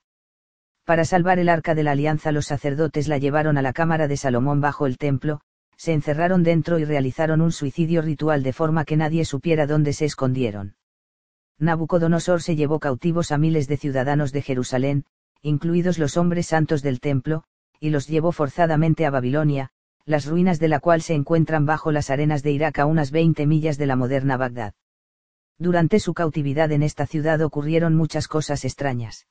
Para 0.84 1.04
salvar 1.04 1.38
el 1.38 1.48
arca 1.48 1.74
de 1.74 1.82
la 1.82 1.92
alianza 1.92 2.32
los 2.32 2.46
sacerdotes 2.46 3.08
la 3.08 3.18
llevaron 3.18 3.56
a 3.56 3.62
la 3.62 3.72
cámara 3.72 4.08
de 4.08 4.16
Salomón 4.16 4.60
bajo 4.60 4.86
el 4.86 4.98
templo, 4.98 5.40
se 5.76 5.92
encerraron 5.92 6.42
dentro 6.42 6.78
y 6.78 6.84
realizaron 6.84 7.40
un 7.40 7.52
suicidio 7.52 8.02
ritual 8.02 8.42
de 8.42 8.52
forma 8.52 8.84
que 8.84 8.96
nadie 8.96 9.24
supiera 9.24 9.66
dónde 9.66 9.92
se 9.92 10.04
escondieron. 10.04 10.76
Nabucodonosor 11.58 12.42
se 12.42 12.56
llevó 12.56 12.80
cautivos 12.80 13.32
a 13.32 13.38
miles 13.38 13.68
de 13.68 13.76
ciudadanos 13.76 14.32
de 14.32 14.42
Jerusalén, 14.42 15.04
incluidos 15.40 15.98
los 15.98 16.16
hombres 16.16 16.46
santos 16.46 16.82
del 16.82 17.00
templo, 17.00 17.44
y 17.80 17.90
los 17.90 18.06
llevó 18.08 18.32
forzadamente 18.32 19.06
a 19.06 19.10
Babilonia, 19.10 19.70
las 20.04 20.26
ruinas 20.26 20.58
de 20.58 20.68
la 20.68 20.80
cual 20.80 21.00
se 21.00 21.14
encuentran 21.14 21.64
bajo 21.64 21.92
las 21.92 22.10
arenas 22.10 22.42
de 22.42 22.52
Irak 22.52 22.78
a 22.78 22.86
unas 22.86 23.10
20 23.10 23.46
millas 23.46 23.78
de 23.78 23.86
la 23.86 23.96
moderna 23.96 24.36
Bagdad. 24.36 24.74
Durante 25.58 26.00
su 26.00 26.14
cautividad 26.14 26.72
en 26.72 26.82
esta 26.82 27.06
ciudad 27.06 27.40
ocurrieron 27.40 27.94
muchas 27.94 28.28
cosas 28.28 28.64
extrañas. 28.64 29.26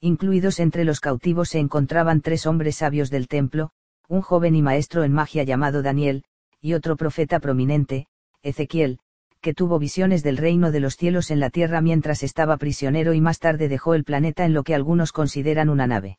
Incluidos 0.00 0.60
entre 0.60 0.84
los 0.84 1.00
cautivos 1.00 1.50
se 1.50 1.58
encontraban 1.58 2.20
tres 2.20 2.46
hombres 2.46 2.76
sabios 2.76 3.10
del 3.10 3.28
templo, 3.28 3.70
un 4.08 4.22
joven 4.22 4.54
y 4.54 4.62
maestro 4.62 5.04
en 5.04 5.12
magia 5.12 5.44
llamado 5.44 5.82
Daniel, 5.82 6.24
y 6.60 6.74
otro 6.74 6.96
profeta 6.96 7.40
prominente, 7.40 8.06
Ezequiel, 8.42 8.98
que 9.40 9.54
tuvo 9.54 9.78
visiones 9.78 10.22
del 10.22 10.36
reino 10.36 10.72
de 10.72 10.80
los 10.80 10.96
cielos 10.96 11.30
en 11.30 11.40
la 11.40 11.50
tierra 11.50 11.80
mientras 11.80 12.22
estaba 12.22 12.56
prisionero 12.56 13.14
y 13.14 13.20
más 13.20 13.38
tarde 13.38 13.68
dejó 13.68 13.94
el 13.94 14.04
planeta 14.04 14.44
en 14.44 14.52
lo 14.52 14.64
que 14.64 14.74
algunos 14.74 15.12
consideran 15.12 15.68
una 15.68 15.86
nave. 15.86 16.18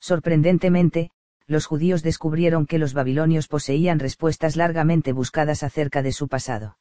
Sorprendentemente, 0.00 1.10
los 1.46 1.66
judíos 1.66 2.02
descubrieron 2.02 2.66
que 2.66 2.78
los 2.78 2.92
babilonios 2.92 3.48
poseían 3.48 3.98
respuestas 3.98 4.56
largamente 4.56 5.12
buscadas 5.12 5.62
acerca 5.62 6.02
de 6.02 6.12
su 6.12 6.28
pasado. 6.28 6.76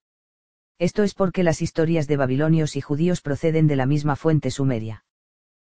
Esto 0.78 1.04
es 1.04 1.14
porque 1.14 1.44
las 1.44 1.62
historias 1.62 2.08
de 2.08 2.18
babilonios 2.18 2.76
y 2.76 2.82
judíos 2.82 3.22
proceden 3.22 3.68
de 3.68 3.78
la 3.78 3.86
misma 3.86 4.16
fuente 4.16 4.52
sumeria. 4.52 5.06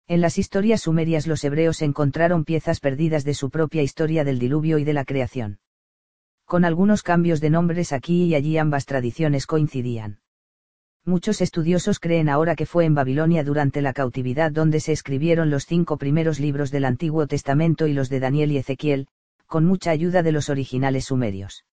En 0.08 0.22
las 0.22 0.38
historias 0.38 0.82
sumerias 0.82 1.28
los 1.28 1.44
hebreos 1.44 1.82
encontraron 1.82 2.46
piezas 2.46 2.80
perdidas 2.80 3.24
de 3.24 3.34
su 3.36 3.50
propia 3.50 3.84
historia 3.84 4.24
del 4.24 4.40
diluvio 4.40 4.80
y 4.80 4.86
de 4.86 4.94
la 4.94 5.06
creación. 5.06 5.60
Con 6.46 6.66
algunos 6.66 7.04
cambios 7.04 7.42
de 7.42 7.50
nombres 7.50 7.94
aquí 7.94 8.24
y 8.24 8.34
allí 8.34 8.58
ambas 8.58 8.86
tradiciones 8.86 9.46
coincidían. 9.46 10.20
Muchos 11.06 11.42
estudiosos 11.42 12.00
creen 12.00 12.28
ahora 12.28 12.56
que 12.56 12.66
fue 12.66 12.86
en 12.86 12.96
Babilonia 12.96 13.44
durante 13.44 13.82
la 13.82 13.94
cautividad 13.94 14.52
donde 14.52 14.80
se 14.80 14.94
escribieron 14.94 15.50
los 15.50 15.66
cinco 15.66 15.98
primeros 15.98 16.40
libros 16.40 16.72
del 16.72 16.86
Antiguo 16.86 17.28
Testamento 17.28 17.86
y 17.86 17.94
los 17.94 18.10
de 18.10 18.20
Daniel 18.20 18.52
y 18.52 18.58
Ezequiel, 18.58 19.08
con 19.46 19.64
mucha 19.66 19.92
ayuda 19.92 20.24
de 20.24 20.32
los 20.32 20.50
originales 20.50 21.06
sumerios. 21.06 21.66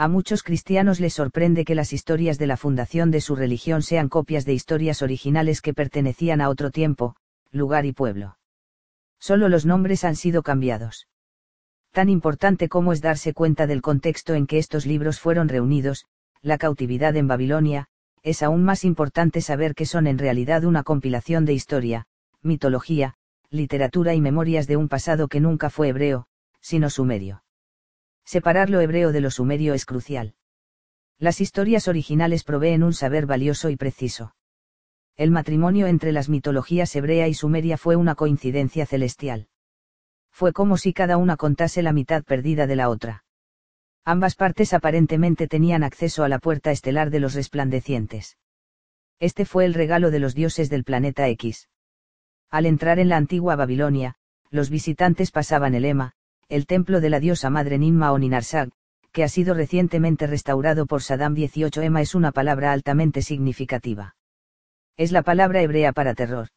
A 0.00 0.06
muchos 0.06 0.44
cristianos 0.44 1.00
les 1.00 1.14
sorprende 1.14 1.64
que 1.64 1.74
las 1.74 1.92
historias 1.92 2.38
de 2.38 2.46
la 2.46 2.56
fundación 2.56 3.10
de 3.10 3.20
su 3.20 3.34
religión 3.34 3.82
sean 3.82 4.08
copias 4.08 4.44
de 4.44 4.54
historias 4.54 5.02
originales 5.02 5.60
que 5.60 5.74
pertenecían 5.74 6.40
a 6.40 6.50
otro 6.50 6.70
tiempo, 6.70 7.16
lugar 7.50 7.84
y 7.84 7.90
pueblo. 7.90 8.38
Solo 9.18 9.48
los 9.48 9.66
nombres 9.66 10.04
han 10.04 10.14
sido 10.14 10.44
cambiados. 10.44 11.08
Tan 11.90 12.08
importante 12.08 12.68
como 12.68 12.92
es 12.92 13.00
darse 13.00 13.34
cuenta 13.34 13.66
del 13.66 13.82
contexto 13.82 14.34
en 14.34 14.46
que 14.46 14.58
estos 14.58 14.86
libros 14.86 15.18
fueron 15.18 15.48
reunidos, 15.48 16.04
la 16.42 16.58
cautividad 16.58 17.16
en 17.16 17.26
Babilonia, 17.26 17.88
es 18.22 18.44
aún 18.44 18.62
más 18.62 18.84
importante 18.84 19.40
saber 19.40 19.74
que 19.74 19.84
son 19.84 20.06
en 20.06 20.18
realidad 20.18 20.62
una 20.62 20.84
compilación 20.84 21.44
de 21.44 21.54
historia, 21.54 22.06
mitología, 22.40 23.14
literatura 23.50 24.14
y 24.14 24.20
memorias 24.20 24.68
de 24.68 24.76
un 24.76 24.88
pasado 24.88 25.26
que 25.26 25.40
nunca 25.40 25.70
fue 25.70 25.88
hebreo, 25.88 26.28
sino 26.60 26.88
sumerio. 26.88 27.42
Separar 28.28 28.68
lo 28.68 28.82
hebreo 28.82 29.10
de 29.10 29.22
lo 29.22 29.30
sumerio 29.30 29.72
es 29.72 29.86
crucial. 29.86 30.34
Las 31.18 31.40
historias 31.40 31.88
originales 31.88 32.44
proveen 32.44 32.82
un 32.82 32.92
saber 32.92 33.24
valioso 33.24 33.70
y 33.70 33.76
preciso 33.76 34.34
el 35.16 35.30
matrimonio 35.32 35.86
entre 35.86 36.12
las 36.12 36.28
mitologías 36.28 36.94
hebrea 36.94 37.26
y 37.26 37.34
sumeria 37.34 37.78
fue 37.78 37.96
una 37.96 38.14
coincidencia 38.14 38.84
celestial. 38.86 39.48
Fue 40.30 40.52
como 40.52 40.76
si 40.76 40.92
cada 40.92 41.16
una 41.16 41.36
contase 41.36 41.82
la 41.82 41.92
mitad 41.92 42.22
perdida 42.22 42.68
de 42.68 42.76
la 42.76 42.90
otra. 42.90 43.24
Ambas 44.04 44.36
partes 44.36 44.74
aparentemente 44.74 45.48
tenían 45.48 45.82
acceso 45.82 46.22
a 46.22 46.28
la 46.28 46.38
puerta 46.38 46.70
estelar 46.70 47.10
de 47.10 47.18
los 47.18 47.34
resplandecientes. 47.34 48.36
Este 49.18 49.46
fue 49.46 49.64
el 49.64 49.74
regalo 49.74 50.12
de 50.12 50.20
los 50.20 50.34
dioses 50.36 50.68
del 50.68 50.84
planeta 50.84 51.26
X. 51.28 51.68
Al 52.50 52.66
entrar 52.66 53.00
en 53.00 53.08
la 53.08 53.16
antigua 53.16 53.56
Babilonia, 53.56 54.16
los 54.50 54.68
visitantes 54.68 55.32
pasaban 55.32 55.74
el 55.74 55.86
Ema, 55.86 56.14
el 56.48 56.66
templo 56.66 57.00
de 57.00 57.10
la 57.10 57.20
diosa 57.20 57.50
madre 57.50 57.78
Ninma 57.78 58.12
o 58.12 58.18
Ninarsag, 58.18 58.70
que 59.12 59.24
ha 59.24 59.28
sido 59.28 59.54
recientemente 59.54 60.26
restaurado 60.26 60.86
por 60.86 61.02
Saddam 61.02 61.34
18. 61.34 61.82
Ema 61.82 62.00
es 62.00 62.14
una 62.14 62.32
palabra 62.32 62.72
altamente 62.72 63.22
significativa 63.22 64.14
es 64.98 65.12
la 65.12 65.22
palabra 65.22 65.62
hebrea 65.62 65.92
para 65.92 66.12
terror. 66.12 66.48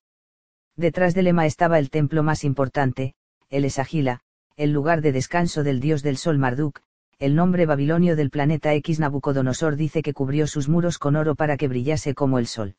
Detrás 0.75 1.13
del 1.13 1.27
Ema 1.27 1.45
estaba 1.45 1.77
el 1.77 1.91
templo 1.91 2.23
más 2.23 2.43
importante, 2.43 3.13
el 3.51 3.65
Esagila, 3.65 4.21
el 4.57 4.71
lugar 4.71 5.01
de 5.01 5.11
descanso 5.11 5.63
del 5.63 5.79
dios 5.79 6.01
del 6.01 6.17
sol 6.17 6.39
Marduk, 6.39 6.81
el 7.19 7.35
nombre 7.35 7.67
babilonio 7.67 8.15
del 8.15 8.31
planeta 8.31 8.73
X 8.73 8.99
Nabucodonosor 8.99 9.75
dice 9.75 10.01
que 10.01 10.15
cubrió 10.15 10.47
sus 10.47 10.69
muros 10.69 10.97
con 10.97 11.15
oro 11.15 11.35
para 11.35 11.55
que 11.55 11.67
brillase 11.67 12.15
como 12.15 12.39
el 12.39 12.47
sol. 12.47 12.73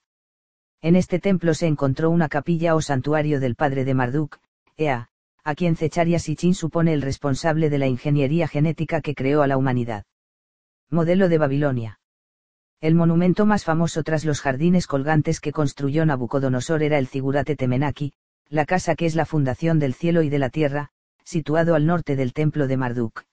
En 0.81 0.97
este 0.97 1.21
templo 1.21 1.55
se 1.55 1.69
encontró 1.69 2.11
una 2.11 2.29
capilla 2.29 2.75
o 2.75 2.83
santuario 2.83 3.39
del 3.39 3.55
padre 3.55 3.85
de 3.85 3.95
Marduk, 3.95 4.41
Ea, 4.77 5.11
a 5.45 5.55
quien 5.55 5.77
Zecharia 5.77 6.19
Sitchin 6.19 6.55
supone 6.55 6.93
el 6.93 7.03
responsable 7.03 7.69
de 7.69 7.79
la 7.79 7.89
ingeniería 7.89 8.47
genética 8.47 9.01
que 9.01 9.15
creó 9.15 9.43
a 9.43 9.47
la 9.47 9.57
humanidad. 9.57 10.05
Modelo 10.91 11.29
de 11.29 11.39
Babilonia. 11.39 12.01
El 12.81 12.95
monumento 12.95 13.47
más 13.47 13.65
famoso 13.65 14.03
tras 14.03 14.25
los 14.25 14.41
jardines 14.41 14.87
colgantes 14.87 15.41
que 15.41 15.53
construyó 15.53 16.05
Nabucodonosor 16.05 16.83
era 16.83 16.99
el 16.99 17.07
Zigurate 17.07 17.57
Temenaki, 17.57 18.13
la 18.49 18.67
casa 18.67 18.95
que 18.95 19.07
es 19.07 19.15
la 19.15 19.25
fundación 19.25 19.79
del 19.79 19.95
cielo 19.95 20.23
y 20.23 20.29
de 20.29 20.39
la 20.39 20.51
tierra, 20.51 20.91
situado 21.25 21.75
al 21.75 21.87
norte 21.87 22.17
del 22.17 22.33
templo 22.33 22.67
de 22.67 22.77
Marduk. 22.77 23.25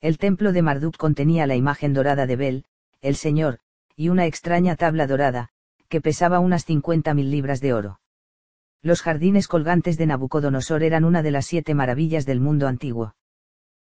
El 0.00 0.18
templo 0.18 0.52
de 0.52 0.62
Marduk 0.62 0.96
contenía 0.96 1.46
la 1.46 1.56
imagen 1.56 1.94
dorada 1.94 2.26
de 2.26 2.36
Bel, 2.36 2.64
el 3.00 3.16
Señor, 3.16 3.58
y 3.96 4.08
una 4.08 4.26
extraña 4.26 4.76
tabla 4.76 5.06
dorada, 5.06 5.50
que 5.88 6.00
pesaba 6.00 6.40
unas 6.40 6.68
50.000 6.68 7.30
libras 7.30 7.60
de 7.60 7.72
oro. 7.72 8.00
Los 8.84 9.00
jardines 9.00 9.48
colgantes 9.48 9.96
de 9.96 10.04
Nabucodonosor 10.04 10.82
eran 10.82 11.06
una 11.06 11.22
de 11.22 11.30
las 11.30 11.46
siete 11.46 11.72
maravillas 11.72 12.26
del 12.26 12.40
mundo 12.40 12.68
antiguo. 12.68 13.14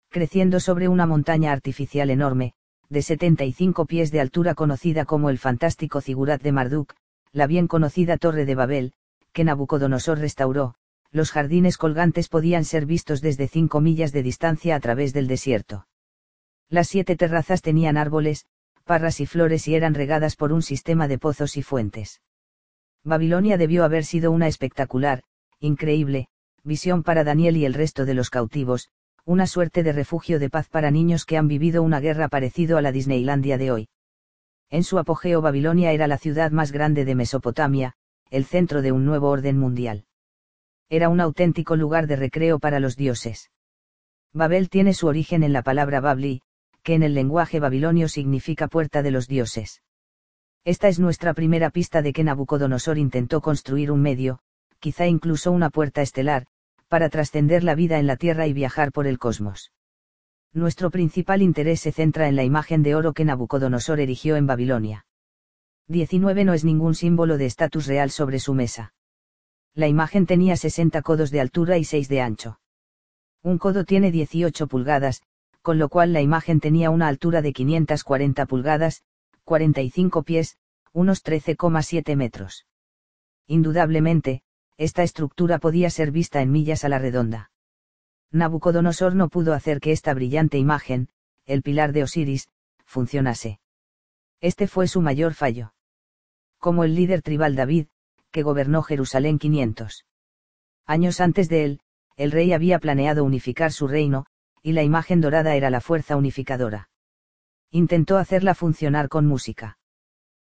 Creciendo 0.09 0.61
sobre 0.61 0.87
una 0.87 1.05
montaña 1.05 1.51
artificial 1.51 2.11
enorme, 2.11 2.53
de 2.89 3.03
75 3.03 3.87
pies 3.87 4.13
de 4.13 4.21
altura 4.21 4.55
conocida 4.55 5.05
como 5.05 5.31
el 5.31 5.39
fantástico 5.39 6.01
Zigurat 6.01 6.41
de 6.43 6.53
Marduk, 6.53 6.95
la 7.33 7.49
bien 7.49 7.67
conocida 7.67 8.19
Torre 8.19 8.45
de 8.45 8.55
Babel, 8.55 8.93
que 9.33 9.43
Nabucodonosor 9.43 10.21
restauró, 10.21 10.77
los 11.11 11.33
jardines 11.33 11.77
colgantes 11.77 12.29
podían 12.29 12.65
ser 12.65 12.87
vistos 12.87 13.21
desde 13.21 13.49
5 13.49 13.81
millas 13.81 14.13
de 14.13 14.23
distancia 14.23 14.77
a 14.77 14.81
través 14.81 15.13
del 15.13 15.27
desierto. 15.27 15.89
Las 16.69 16.87
siete 16.87 17.17
terrazas 17.17 17.63
tenían 17.63 17.97
árboles, 17.97 18.47
parras 18.85 19.19
y 19.19 19.27
flores 19.27 19.67
y 19.67 19.75
eran 19.75 19.95
regadas 19.95 20.37
por 20.37 20.53
un 20.53 20.63
sistema 20.63 21.09
de 21.09 21.19
pozos 21.19 21.57
y 21.57 21.65
fuentes. 21.65 22.21
Babilonia 23.05 23.59
debió 23.59 23.85
haber 23.85 24.05
sido 24.05 24.33
una 24.33 24.49
espectacular, 24.49 25.23
increíble, 25.61 26.29
visión 26.63 27.03
para 27.03 27.23
Daniel 27.23 27.59
y 27.59 27.67
el 27.67 27.75
resto 27.75 28.07
de 28.07 28.15
los 28.15 28.31
cautivos, 28.31 28.89
una 29.27 29.47
suerte 29.47 29.83
de 29.83 29.93
refugio 29.93 30.39
de 30.39 30.49
paz 30.49 30.69
para 30.69 30.91
niños 30.91 31.27
que 31.27 31.37
han 31.37 31.47
vivido 31.47 31.83
una 31.83 32.01
guerra 32.01 32.29
parecido 32.29 32.79
a 32.79 32.83
la 32.83 32.93
Disneylandia 32.93 33.59
de 33.59 33.71
hoy. 33.71 33.89
En 34.71 34.85
su 34.85 34.99
apogeo 34.99 35.43
Babilonia 35.43 35.93
era 35.93 36.07
la 36.07 36.19
ciudad 36.19 36.51
más 36.51 36.73
grande 36.73 37.05
de 37.05 37.15
Mesopotamia, 37.15 37.95
el 38.31 38.47
centro 38.47 38.81
de 38.81 38.93
un 38.93 39.05
nuevo 39.05 39.29
orden 39.29 39.59
mundial. 39.59 40.07
Era 40.89 41.11
un 41.11 41.21
auténtico 41.21 41.77
lugar 41.77 42.07
de 42.07 42.17
recreo 42.17 42.59
para 42.59 42.81
los 42.81 42.97
dioses. 42.97 43.51
Babel 44.33 44.71
tiene 44.71 44.95
su 44.95 45.07
origen 45.07 45.43
en 45.43 45.53
la 45.53 45.63
palabra 45.63 46.01
Babli, 46.01 46.41
que 46.83 46.95
en 46.95 47.03
el 47.03 47.15
lenguaje 47.15 47.61
babilonio 47.61 48.09
significa 48.09 48.67
puerta 48.67 49.03
de 49.03 49.11
los 49.11 49.29
dioses. 49.29 49.84
Esta 50.65 50.89
es 50.89 50.99
nuestra 50.99 51.35
primera 51.35 51.69
pista 51.69 52.01
de 52.01 52.15
que 52.15 52.25
Nabucodonosor 52.25 52.97
intentó 52.97 53.43
construir 53.43 53.91
un 53.91 54.01
medio, 54.01 54.39
quizá 54.79 55.07
incluso 55.07 55.53
una 55.53 55.69
puerta 55.69 56.01
estelar, 56.01 56.47
para 56.89 57.11
trascender 57.11 57.63
la 57.65 57.75
vida 57.75 57.99
en 57.99 58.07
la 58.07 58.17
Tierra 58.17 58.47
y 58.47 58.55
viajar 58.55 58.91
por 58.91 59.07
el 59.07 59.19
cosmos. 59.19 59.73
Nuestro 60.55 60.91
principal 60.91 61.43
interés 61.43 61.81
se 61.81 61.93
centra 61.93 62.29
en 62.29 62.37
la 62.37 62.45
imagen 62.45 62.83
de 62.83 62.95
oro 62.95 63.13
que 63.13 63.27
Nabucodonosor 63.27 64.01
erigió 64.01 64.37
en 64.37 64.47
Babilonia. 64.47 65.05
19 65.89 66.45
no 66.45 66.55
es 66.55 66.65
ningún 66.65 66.95
símbolo 66.95 67.37
de 67.37 67.45
estatus 67.45 67.87
real 67.87 68.11
sobre 68.11 68.39
su 68.39 68.55
mesa. 68.55 68.95
La 69.75 69.87
imagen 69.87 70.25
tenía 70.25 70.57
60 70.57 71.03
codos 71.03 71.31
de 71.31 71.41
altura 71.41 71.77
y 71.77 71.85
6 71.85 72.09
de 72.09 72.21
ancho. 72.23 72.61
Un 73.43 73.59
codo 73.59 73.85
tiene 73.85 74.11
18 74.11 74.67
pulgadas, 74.67 75.23
con 75.61 75.79
lo 75.79 75.91
cual 75.91 76.15
la 76.15 76.23
imagen 76.23 76.61
tenía 76.61 76.89
una 76.89 77.09
altura 77.09 77.43
de 77.43 77.53
540 77.53 78.47
pulgadas, 78.47 79.03
45 79.45 80.23
pies, 80.23 80.57
unos 80.93 81.25
13,7 81.25 82.17
metros. 82.17 82.67
Indudablemente, 83.47 84.43
esta 84.77 85.03
estructura 85.03 85.59
podía 85.59 85.91
ser 85.91 86.11
vista 86.11 86.41
en 86.41 86.51
millas 86.51 86.85
a 86.85 86.89
la 86.89 86.99
redonda. 86.99 87.51
Nabucodonosor 88.31 89.15
no 89.15 89.29
pudo 89.29 89.53
hacer 89.53 89.81
que 89.81 89.93
esta 89.93 90.15
brillante 90.15 90.59
imagen, 90.59 91.09
el 91.45 91.63
pilar 91.63 91.93
de 91.93 92.03
Osiris, 92.03 92.49
funcionase. 92.85 93.61
Este 94.41 94.67
fue 94.67 94.89
su 94.89 95.01
mayor 95.01 95.35
fallo. 95.35 95.75
Como 96.59 96.85
el 96.85 96.95
líder 96.95 97.23
tribal 97.23 97.55
David, 97.55 97.87
que 98.31 98.43
gobernó 98.43 98.83
Jerusalén 98.83 99.39
500 99.39 100.07
años 100.87 101.21
antes 101.21 101.49
de 101.49 101.65
él, 101.65 101.81
el 102.17 102.33
rey 102.33 102.53
había 102.53 102.79
planeado 102.79 103.25
unificar 103.25 103.73
su 103.73 103.89
reino, 103.89 104.27
y 104.63 104.73
la 104.73 104.83
imagen 104.83 105.21
dorada 105.21 105.55
era 105.55 105.71
la 105.71 105.81
fuerza 105.81 106.17
unificadora. 106.17 106.89
Intentó 107.75 108.19
hacerla 108.19 108.55
funcionar 108.55 109.09
con 109.09 109.27
música. 109.27 109.79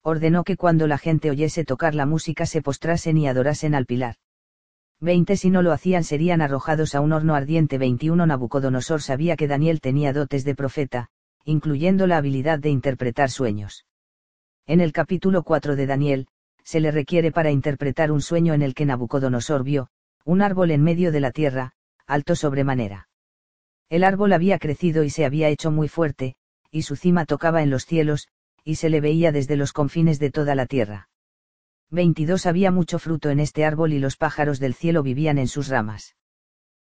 Ordenó 0.01 0.45
que 0.45 0.55
cuando 0.55 0.87
la 0.87 0.97
gente 0.97 1.29
oyese 1.29 1.65
tocar 1.65 1.93
la 1.93 2.05
música 2.05 2.45
se 2.45 2.61
postrasen 2.61 3.17
y 3.17 3.27
adorasen 3.27 3.75
al 3.75 3.85
pilar. 3.85 4.15
Veinte 5.01 5.35
si 5.35 5.49
no 5.49 5.61
lo 5.61 5.73
hacían 5.73 6.05
serían 6.05 6.39
arrojados 6.39 6.95
a 6.95 7.01
un 7.01 7.11
horno 7.11 7.35
ardiente 7.35 7.77
21 7.77 8.25
Nabucodonosor 8.25 9.01
sabía 9.01 9.35
que 9.35 9.49
Daniel 9.49 9.81
tenía 9.81 10.13
dotes 10.13 10.45
de 10.45 10.55
profeta, 10.55 11.09
incluyendo 11.43 12.07
la 12.07 12.15
habilidad 12.15 12.57
de 12.57 12.69
interpretar 12.69 13.29
sueños. 13.29 13.85
En 14.65 14.79
el 14.79 14.93
capítulo 14.93 15.43
4 15.43 15.75
de 15.75 15.87
Daniel, 15.87 16.27
se 16.63 16.79
le 16.79 16.89
requiere 16.89 17.33
para 17.33 17.51
interpretar 17.51 18.13
un 18.13 18.21
sueño 18.21 18.53
en 18.53 18.61
el 18.61 18.73
que 18.73 18.85
Nabucodonosor 18.85 19.65
vio, 19.65 19.89
un 20.23 20.41
árbol 20.41 20.71
en 20.71 20.83
medio 20.83 21.11
de 21.11 21.19
la 21.19 21.31
tierra, 21.31 21.73
alto 22.07 22.37
sobremanera. 22.37 23.09
El 23.89 24.05
árbol 24.05 24.31
había 24.31 24.57
crecido 24.57 25.03
y 25.03 25.09
se 25.09 25.25
había 25.25 25.49
hecho 25.49 25.69
muy 25.69 25.89
fuerte, 25.89 26.37
y 26.71 26.83
su 26.83 26.95
cima 26.95 27.25
tocaba 27.25 27.63
en 27.63 27.69
los 27.69 27.85
cielos, 27.85 28.27
y 28.63 28.75
se 28.75 28.89
le 28.89 29.01
veía 29.01 29.31
desde 29.31 29.55
los 29.55 29.73
confines 29.73 30.19
de 30.19 30.31
toda 30.31 30.55
la 30.55 30.65
tierra. 30.65 31.09
22 31.91 32.45
había 32.45 32.71
mucho 32.71 32.99
fruto 32.99 33.29
en 33.29 33.39
este 33.39 33.65
árbol 33.65 33.93
y 33.93 33.99
los 33.99 34.15
pájaros 34.15 34.59
del 34.59 34.75
cielo 34.75 35.01
vivían 35.01 35.37
en 35.39 35.47
sus 35.47 35.67
ramas. 35.69 36.15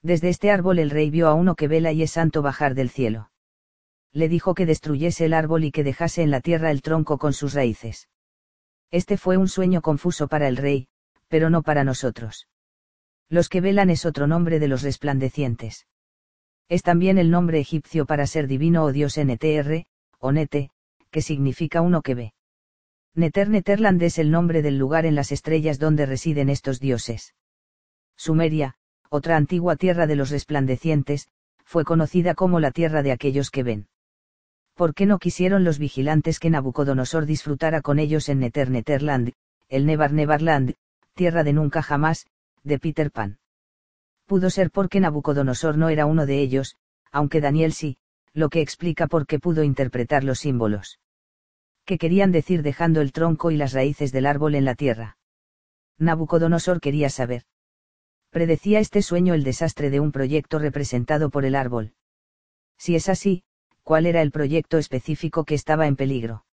Desde 0.02 0.28
este 0.28 0.50
árbol 0.50 0.78
el 0.78 0.90
rey 0.90 1.10
vio 1.10 1.28
a 1.28 1.34
uno 1.34 1.56
que 1.56 1.66
vela 1.66 1.90
y 1.90 2.02
es 2.02 2.12
santo 2.12 2.42
bajar 2.42 2.74
del 2.74 2.90
cielo. 2.90 3.30
Le 4.12 4.28
dijo 4.28 4.54
que 4.54 4.66
destruyese 4.66 5.24
el 5.24 5.34
árbol 5.34 5.64
y 5.64 5.72
que 5.72 5.82
dejase 5.82 6.22
en 6.22 6.30
la 6.30 6.40
tierra 6.40 6.70
el 6.70 6.82
tronco 6.82 7.18
con 7.18 7.32
sus 7.32 7.54
raíces. 7.54 8.08
Este 8.92 9.16
fue 9.16 9.36
un 9.36 9.48
sueño 9.48 9.82
confuso 9.82 10.28
para 10.28 10.46
el 10.46 10.56
rey, 10.56 10.86
pero 11.26 11.50
no 11.50 11.62
para 11.62 11.82
nosotros. 11.82 12.46
Los 13.28 13.48
que 13.48 13.60
velan 13.60 13.90
es 13.90 14.06
otro 14.06 14.28
nombre 14.28 14.60
de 14.60 14.68
los 14.68 14.82
resplandecientes. 14.82 15.86
Es 16.68 16.82
también 16.82 17.18
el 17.18 17.30
nombre 17.30 17.58
egipcio 17.58 18.06
para 18.06 18.26
ser 18.26 18.46
divino 18.46 18.84
o 18.84 18.92
dios 18.92 19.18
NTR, 19.18 19.86
o 20.18 20.32
Nete, 20.32 20.70
que 21.10 21.22
significa 21.22 21.82
uno 21.82 22.02
que 22.02 22.14
ve. 22.14 22.34
Neter 23.14 23.48
Neterland 23.48 24.02
es 24.02 24.18
el 24.18 24.30
nombre 24.30 24.62
del 24.62 24.76
lugar 24.76 25.06
en 25.06 25.14
las 25.14 25.30
estrellas 25.30 25.78
donde 25.78 26.06
residen 26.06 26.48
estos 26.48 26.80
dioses. 26.80 27.34
Sumeria, 28.16 28.74
otra 29.08 29.36
antigua 29.36 29.76
tierra 29.76 30.06
de 30.06 30.16
los 30.16 30.30
resplandecientes, 30.30 31.28
fue 31.64 31.84
conocida 31.84 32.34
como 32.34 32.58
la 32.58 32.72
tierra 32.72 33.02
de 33.02 33.12
aquellos 33.12 33.50
que 33.50 33.62
ven. 33.62 33.86
¿Por 34.74 34.94
qué 34.94 35.06
no 35.06 35.18
quisieron 35.18 35.62
los 35.62 35.78
vigilantes 35.78 36.40
que 36.40 36.50
Nabucodonosor 36.50 37.26
disfrutara 37.26 37.80
con 37.80 38.00
ellos 38.00 38.28
en 38.28 38.40
Neter 38.40 38.70
Neterland, 38.70 39.32
el 39.68 39.86
Nevar 39.86 40.12
Nevarland, 40.12 40.74
tierra 41.14 41.44
de 41.44 41.52
nunca 41.52 41.82
jamás, 41.82 42.26
de 42.64 42.80
Peter 42.80 43.12
Pan? 43.12 43.38
Pudo 44.26 44.50
ser 44.50 44.70
porque 44.70 45.00
Nabucodonosor 45.00 45.76
no 45.76 45.88
era 45.88 46.06
uno 46.06 46.26
de 46.26 46.40
ellos, 46.40 46.76
aunque 47.12 47.40
Daniel 47.40 47.72
sí, 47.72 47.98
lo 48.32 48.48
que 48.48 48.60
explica 48.60 49.06
por 49.06 49.26
qué 49.26 49.38
pudo 49.38 49.62
interpretar 49.62 50.24
los 50.24 50.40
símbolos 50.40 50.98
que 51.84 51.98
querían 51.98 52.32
decir 52.32 52.62
dejando 52.62 53.00
el 53.00 53.12
tronco 53.12 53.50
y 53.50 53.56
las 53.56 53.72
raíces 53.72 54.10
del 54.10 54.26
árbol 54.26 54.54
en 54.54 54.64
la 54.64 54.74
tierra. 54.74 55.18
Nabucodonosor 55.98 56.80
quería 56.80 57.10
saber. 57.10 57.42
Predecía 58.30 58.80
este 58.80 59.02
sueño 59.02 59.34
el 59.34 59.44
desastre 59.44 59.90
de 59.90 60.00
un 60.00 60.10
proyecto 60.10 60.58
representado 60.58 61.30
por 61.30 61.44
el 61.44 61.54
árbol. 61.54 61.92
Si 62.78 62.96
es 62.96 63.08
así, 63.08 63.44
¿cuál 63.82 64.06
era 64.06 64.22
el 64.22 64.32
proyecto 64.32 64.78
específico 64.78 65.44
que 65.44 65.54
estaba 65.54 65.86
en 65.86 65.96
peligro? 65.96 66.44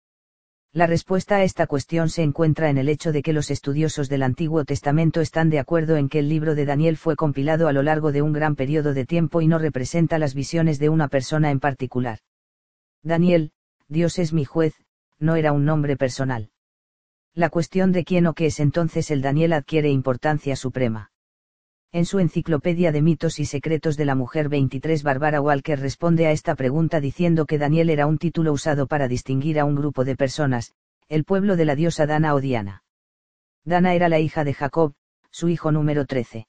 La 0.73 0.87
respuesta 0.87 1.37
a 1.37 1.43
esta 1.43 1.67
cuestión 1.67 2.11
se 2.11 2.23
encuentra 2.23 2.71
en 2.71 2.79
el 2.79 2.89
hecho 2.89 3.11
de 3.11 3.23
que 3.23 3.33
los 3.33 3.51
estudiosos 3.51 4.09
del 4.09 4.23
Antiguo 4.23 4.65
Testamento 4.65 5.21
están 5.21 5.51
de 5.51 5.59
acuerdo 5.59 5.97
en 5.97 6.09
que 6.09 6.21
el 6.21 6.29
libro 6.29 6.55
de 6.55 6.65
Daniel 6.65 6.97
fue 6.97 7.17
compilado 7.17 7.67
a 7.67 7.73
lo 7.73 7.83
largo 7.83 8.13
de 8.13 8.23
un 8.23 8.33
gran 8.33 8.55
periodo 8.55 8.95
de 8.95 9.05
tiempo 9.05 9.41
y 9.41 9.49
no 9.49 9.59
representa 9.59 10.21
las 10.21 10.33
visiones 10.33 10.79
de 10.79 10.89
una 10.89 11.09
persona 11.09 11.51
en 11.51 11.59
particular. 11.59 12.21
Daniel, 13.03 13.51
Dios 13.89 14.21
es 14.21 14.33
mi 14.33 14.45
juez, 14.45 14.75
no 15.19 15.35
era 15.35 15.53
un 15.53 15.65
nombre 15.65 15.97
personal. 15.97 16.51
La 17.35 17.51
cuestión 17.51 17.91
de 17.91 18.05
quién 18.05 18.29
o 18.29 18.35
qué 18.35 18.47
es 18.47 18.61
entonces 18.61 19.11
el 19.11 19.23
Daniel 19.23 19.55
adquiere 19.55 19.91
importancia 19.91 20.55
suprema. 20.55 21.11
En 21.92 22.05
su 22.05 22.20
enciclopedia 22.20 22.92
de 22.92 23.03
mitos 23.03 23.40
y 23.40 23.46
secretos 23.46 23.96
de 23.96 24.05
la 24.05 24.14
mujer 24.14 24.48
23 24.48 25.03
Barbara 25.03 25.40
Walker 25.40 25.81
responde 25.81 26.29
a 26.29 26.31
esta 26.31 26.55
pregunta 26.55 27.00
diciendo 27.00 27.46
que 27.46 27.59
Daniel 27.59 27.90
era 27.90 28.07
un 28.07 28.18
título 28.18 28.53
usado 28.53 28.87
para 28.87 29.09
distinguir 29.09 29.59
a 29.59 29.64
un 29.64 29.74
grupo 29.74 30.05
de 30.05 30.14
personas, 30.14 30.72
el 31.09 31.24
pueblo 31.24 31.57
de 31.57 31.64
la 31.64 31.74
diosa 31.74 32.07
Dana 32.07 32.35
o 32.35 32.40
Diana. 32.40 32.85
Dana 33.64 33.94
era 33.94 34.09
la 34.09 34.20
hija 34.20 34.44
de 34.44 34.55
Jacob, 34.55 34.94
su 35.33 35.48
hijo 35.48 35.72
número 35.72 36.07
13. 36.07 36.46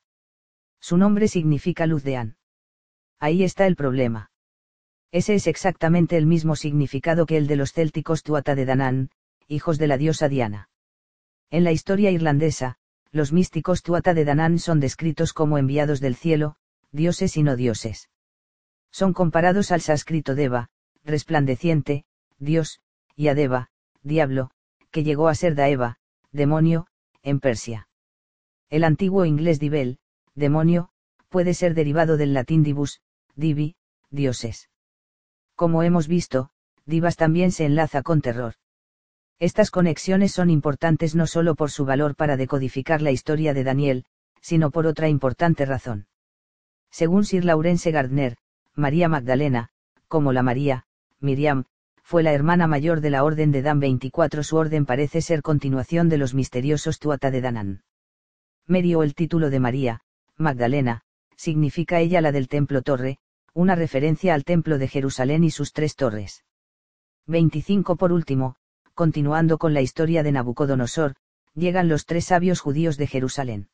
Su 0.80 0.98
nombre 0.98 1.28
significa 1.28 1.88
luz 1.88 2.04
de 2.04 2.18
An. 2.18 2.38
Ahí 3.20 3.44
está 3.44 3.66
el 3.66 3.76
problema. 3.76 4.30
Ese 5.12 5.34
es 5.34 5.48
exactamente 5.48 6.18
el 6.18 6.28
mismo 6.28 6.56
significado 6.56 7.26
que 7.26 7.38
el 7.38 7.48
de 7.48 7.56
los 7.56 7.74
célticos 7.74 8.22
Tuata 8.22 8.54
de 8.54 8.66
Danán, 8.66 9.10
hijos 9.48 9.80
de 9.80 9.88
la 9.88 9.98
diosa 9.98 10.30
Diana. 10.30 10.70
En 11.50 11.64
la 11.64 11.72
historia 11.72 12.12
irlandesa, 12.12 12.78
los 13.12 13.34
místicos 13.34 13.84
Tuata 13.84 14.14
de 14.14 14.26
Danán 14.26 14.60
son 14.60 14.80
descritos 14.80 15.34
como 15.34 15.58
enviados 15.58 16.00
del 16.00 16.16
cielo, 16.16 16.56
dioses 16.92 17.38
y 17.38 17.44
no 17.44 17.56
dioses. 17.56 18.10
Son 18.92 19.14
comparados 19.14 19.72
al 19.72 19.82
sánscrito 19.82 20.36
Deva, 20.36 20.70
resplandeciente, 21.04 22.06
dios, 22.40 22.80
y 23.16 23.28
a 23.28 23.36
Deva, 23.36 23.70
diablo, 24.04 24.52
que 24.92 25.04
llegó 25.04 25.28
a 25.28 25.36
ser 25.36 25.56
Daeva, 25.56 26.00
demonio, 26.32 26.88
en 27.24 27.40
Persia. 27.40 27.88
El 28.70 28.84
antiguo 28.84 29.26
inglés 29.26 29.60
Divel, 29.60 30.00
demonio, 30.36 30.90
puede 31.30 31.54
ser 31.54 31.74
derivado 31.74 32.18
del 32.18 32.34
latín 32.34 32.64
divus, 32.64 33.02
divi, 33.36 33.76
dioses. 34.10 34.70
Como 35.56 35.84
hemos 35.84 36.08
visto, 36.08 36.52
Divas 36.86 37.16
también 37.16 37.52
se 37.52 37.66
enlaza 37.66 38.02
con 38.02 38.22
terror. 38.22 38.56
Estas 39.42 39.72
conexiones 39.72 40.34
son 40.34 40.52
importantes 40.52 41.16
no 41.16 41.26
solo 41.26 41.56
por 41.56 41.72
su 41.72 41.84
valor 41.84 42.16
para 42.16 42.38
decodificar 42.38 43.02
la 43.02 43.10
historia 43.10 43.56
de 43.56 43.64
Daniel, 43.64 44.06
sino 44.40 44.70
por 44.70 44.86
otra 44.86 45.10
importante 45.10 45.66
razón. 45.66 46.06
Según 46.92 47.26
Sir 47.26 47.44
Laurence 47.44 47.90
Gardner, 47.90 48.38
María 48.76 49.10
Magdalena, 49.10 49.70
como 50.08 50.32
la 50.32 50.44
María, 50.44 50.86
Miriam, 51.20 51.66
fue 52.04 52.22
la 52.22 52.34
hermana 52.34 52.68
mayor 52.68 53.02
de 53.02 53.10
la 53.10 53.24
Orden 53.24 53.52
de 53.52 53.64
Dan 53.64 53.80
24. 53.80 54.44
Su 54.44 54.58
orden 54.58 54.86
parece 54.86 55.24
ser 55.24 55.42
continuación 55.42 56.08
de 56.08 56.20
los 56.20 56.36
misteriosos 56.36 57.00
Tuata 57.00 57.32
de 57.32 57.42
Danán. 57.42 57.84
Mary 58.68 58.94
el 58.94 59.16
título 59.16 59.50
de 59.50 59.60
María, 59.60 60.02
Magdalena, 60.38 61.02
significa 61.36 62.00
ella 62.00 62.22
la 62.22 62.32
del 62.32 62.48
templo 62.48 62.84
torre, 62.84 63.18
una 63.56 63.74
referencia 63.74 64.36
al 64.36 64.44
Templo 64.44 64.78
de 64.78 64.88
Jerusalén 64.88 65.44
y 65.44 65.50
sus 65.50 65.74
tres 65.74 65.96
torres. 65.96 66.46
25 67.26 67.96
Por 67.96 68.12
último, 68.12 68.58
continuando 69.02 69.58
con 69.58 69.74
la 69.74 69.82
historia 69.82 70.22
de 70.22 70.32
Nabucodonosor, 70.32 71.16
llegan 71.56 71.90
los 71.90 72.06
tres 72.06 72.26
sabios 72.26 72.60
judíos 72.60 72.98
de 72.98 73.08
Jerusalén. 73.08 73.68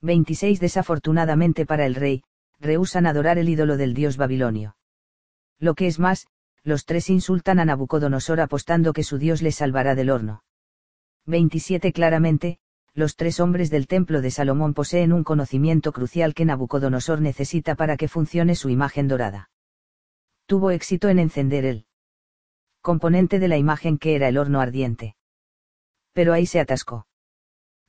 26 0.00 0.58
Desafortunadamente 0.58 1.66
para 1.66 1.86
el 1.86 1.94
rey, 1.94 2.24
rehusan 2.58 3.06
adorar 3.06 3.38
el 3.38 3.48
ídolo 3.48 3.76
del 3.76 3.94
dios 3.94 4.16
babilonio. 4.16 4.74
Lo 5.60 5.76
que 5.76 5.86
es 5.86 6.00
más, 6.00 6.26
los 6.64 6.84
tres 6.84 7.10
insultan 7.10 7.60
a 7.60 7.64
Nabucodonosor 7.64 8.40
apostando 8.40 8.92
que 8.92 9.04
su 9.04 9.18
dios 9.18 9.40
le 9.40 9.52
salvará 9.52 9.94
del 9.94 10.10
horno. 10.10 10.42
27 11.26 11.92
Claramente, 11.92 12.58
los 12.92 13.14
tres 13.14 13.38
hombres 13.38 13.70
del 13.70 13.86
templo 13.86 14.20
de 14.20 14.32
Salomón 14.32 14.74
poseen 14.74 15.12
un 15.12 15.22
conocimiento 15.22 15.92
crucial 15.92 16.34
que 16.34 16.44
Nabucodonosor 16.44 17.20
necesita 17.20 17.76
para 17.76 17.96
que 17.96 18.08
funcione 18.08 18.56
su 18.56 18.68
imagen 18.68 19.06
dorada. 19.06 19.48
Tuvo 20.46 20.72
éxito 20.72 21.08
en 21.08 21.20
encender 21.20 21.64
el 21.64 21.86
componente 22.80 23.38
de 23.38 23.48
la 23.48 23.56
imagen 23.56 23.98
que 23.98 24.14
era 24.14 24.28
el 24.28 24.38
horno 24.38 24.60
ardiente. 24.60 25.16
Pero 26.12 26.32
ahí 26.32 26.46
se 26.46 26.60
atascó. 26.60 27.06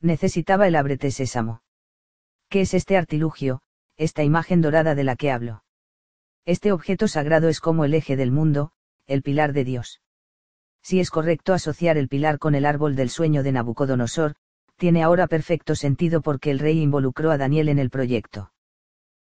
Necesitaba 0.00 0.66
el 0.66 0.76
ábrete 0.76 1.10
sésamo. 1.10 1.62
¿Qué 2.48 2.62
es 2.62 2.74
este 2.74 2.96
artilugio, 2.96 3.62
esta 3.96 4.22
imagen 4.22 4.60
dorada 4.60 4.94
de 4.94 5.04
la 5.04 5.16
que 5.16 5.30
hablo? 5.30 5.64
Este 6.44 6.72
objeto 6.72 7.08
sagrado 7.08 7.48
es 7.48 7.60
como 7.60 7.84
el 7.84 7.94
eje 7.94 8.16
del 8.16 8.32
mundo, 8.32 8.72
el 9.06 9.22
pilar 9.22 9.52
de 9.52 9.64
Dios. 9.64 10.02
Si 10.82 10.98
es 10.98 11.10
correcto 11.10 11.54
asociar 11.54 11.96
el 11.96 12.08
pilar 12.08 12.38
con 12.38 12.54
el 12.54 12.66
árbol 12.66 12.96
del 12.96 13.10
sueño 13.10 13.42
de 13.42 13.52
Nabucodonosor, 13.52 14.34
tiene 14.76 15.02
ahora 15.02 15.28
perfecto 15.28 15.76
sentido 15.76 16.22
porque 16.22 16.50
el 16.50 16.58
rey 16.58 16.80
involucró 16.80 17.30
a 17.30 17.38
Daniel 17.38 17.68
en 17.68 17.78
el 17.78 17.88
proyecto. 17.88 18.52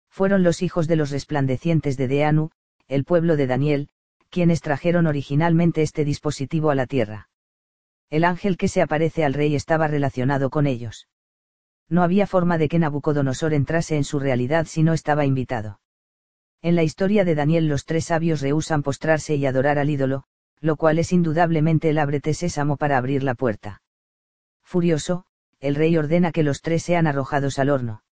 Fueron 0.08 0.44
los 0.44 0.62
hijos 0.62 0.86
de 0.86 0.96
los 0.96 1.10
resplandecientes 1.10 1.96
de 1.96 2.06
Deanu, 2.06 2.50
el 2.86 3.04
pueblo 3.04 3.36
de 3.36 3.48
Daniel, 3.48 3.88
quienes 4.30 4.60
trajeron 4.60 5.06
originalmente 5.06 5.82
este 5.82 6.04
dispositivo 6.04 6.70
a 6.70 6.74
la 6.74 6.86
tierra. 6.86 7.28
El 8.10 8.24
ángel 8.24 8.56
que 8.56 8.68
se 8.68 8.82
aparece 8.82 9.24
al 9.24 9.34
rey 9.34 9.54
estaba 9.54 9.86
relacionado 9.86 10.50
con 10.50 10.66
ellos. 10.66 11.08
No 11.88 12.02
había 12.02 12.26
forma 12.26 12.58
de 12.58 12.68
que 12.68 12.78
Nabucodonosor 12.78 13.54
entrase 13.54 13.96
en 13.96 14.04
su 14.04 14.18
realidad 14.18 14.66
si 14.66 14.82
no 14.82 14.92
estaba 14.92 15.24
invitado. 15.24 15.80
En 16.60 16.74
la 16.74 16.82
historia 16.82 17.24
de 17.24 17.34
Daniel 17.34 17.68
los 17.68 17.84
tres 17.84 18.06
sabios 18.06 18.40
rehusan 18.40 18.82
postrarse 18.82 19.36
y 19.36 19.46
adorar 19.46 19.78
al 19.78 19.90
ídolo, 19.90 20.24
lo 20.60 20.76
cual 20.76 20.98
es 20.98 21.12
indudablemente 21.12 21.90
el 21.90 21.98
ábrete 21.98 22.34
sésamo 22.34 22.76
para 22.76 22.98
abrir 22.98 23.22
la 23.22 23.34
puerta. 23.34 23.82
Furioso, 24.64 25.24
el 25.60 25.74
rey 25.74 25.96
ordena 25.96 26.32
que 26.32 26.42
los 26.42 26.60
tres 26.60 26.82
sean 26.82 27.06
arrojados 27.06 27.58
al 27.58 27.70
horno. 27.70 28.02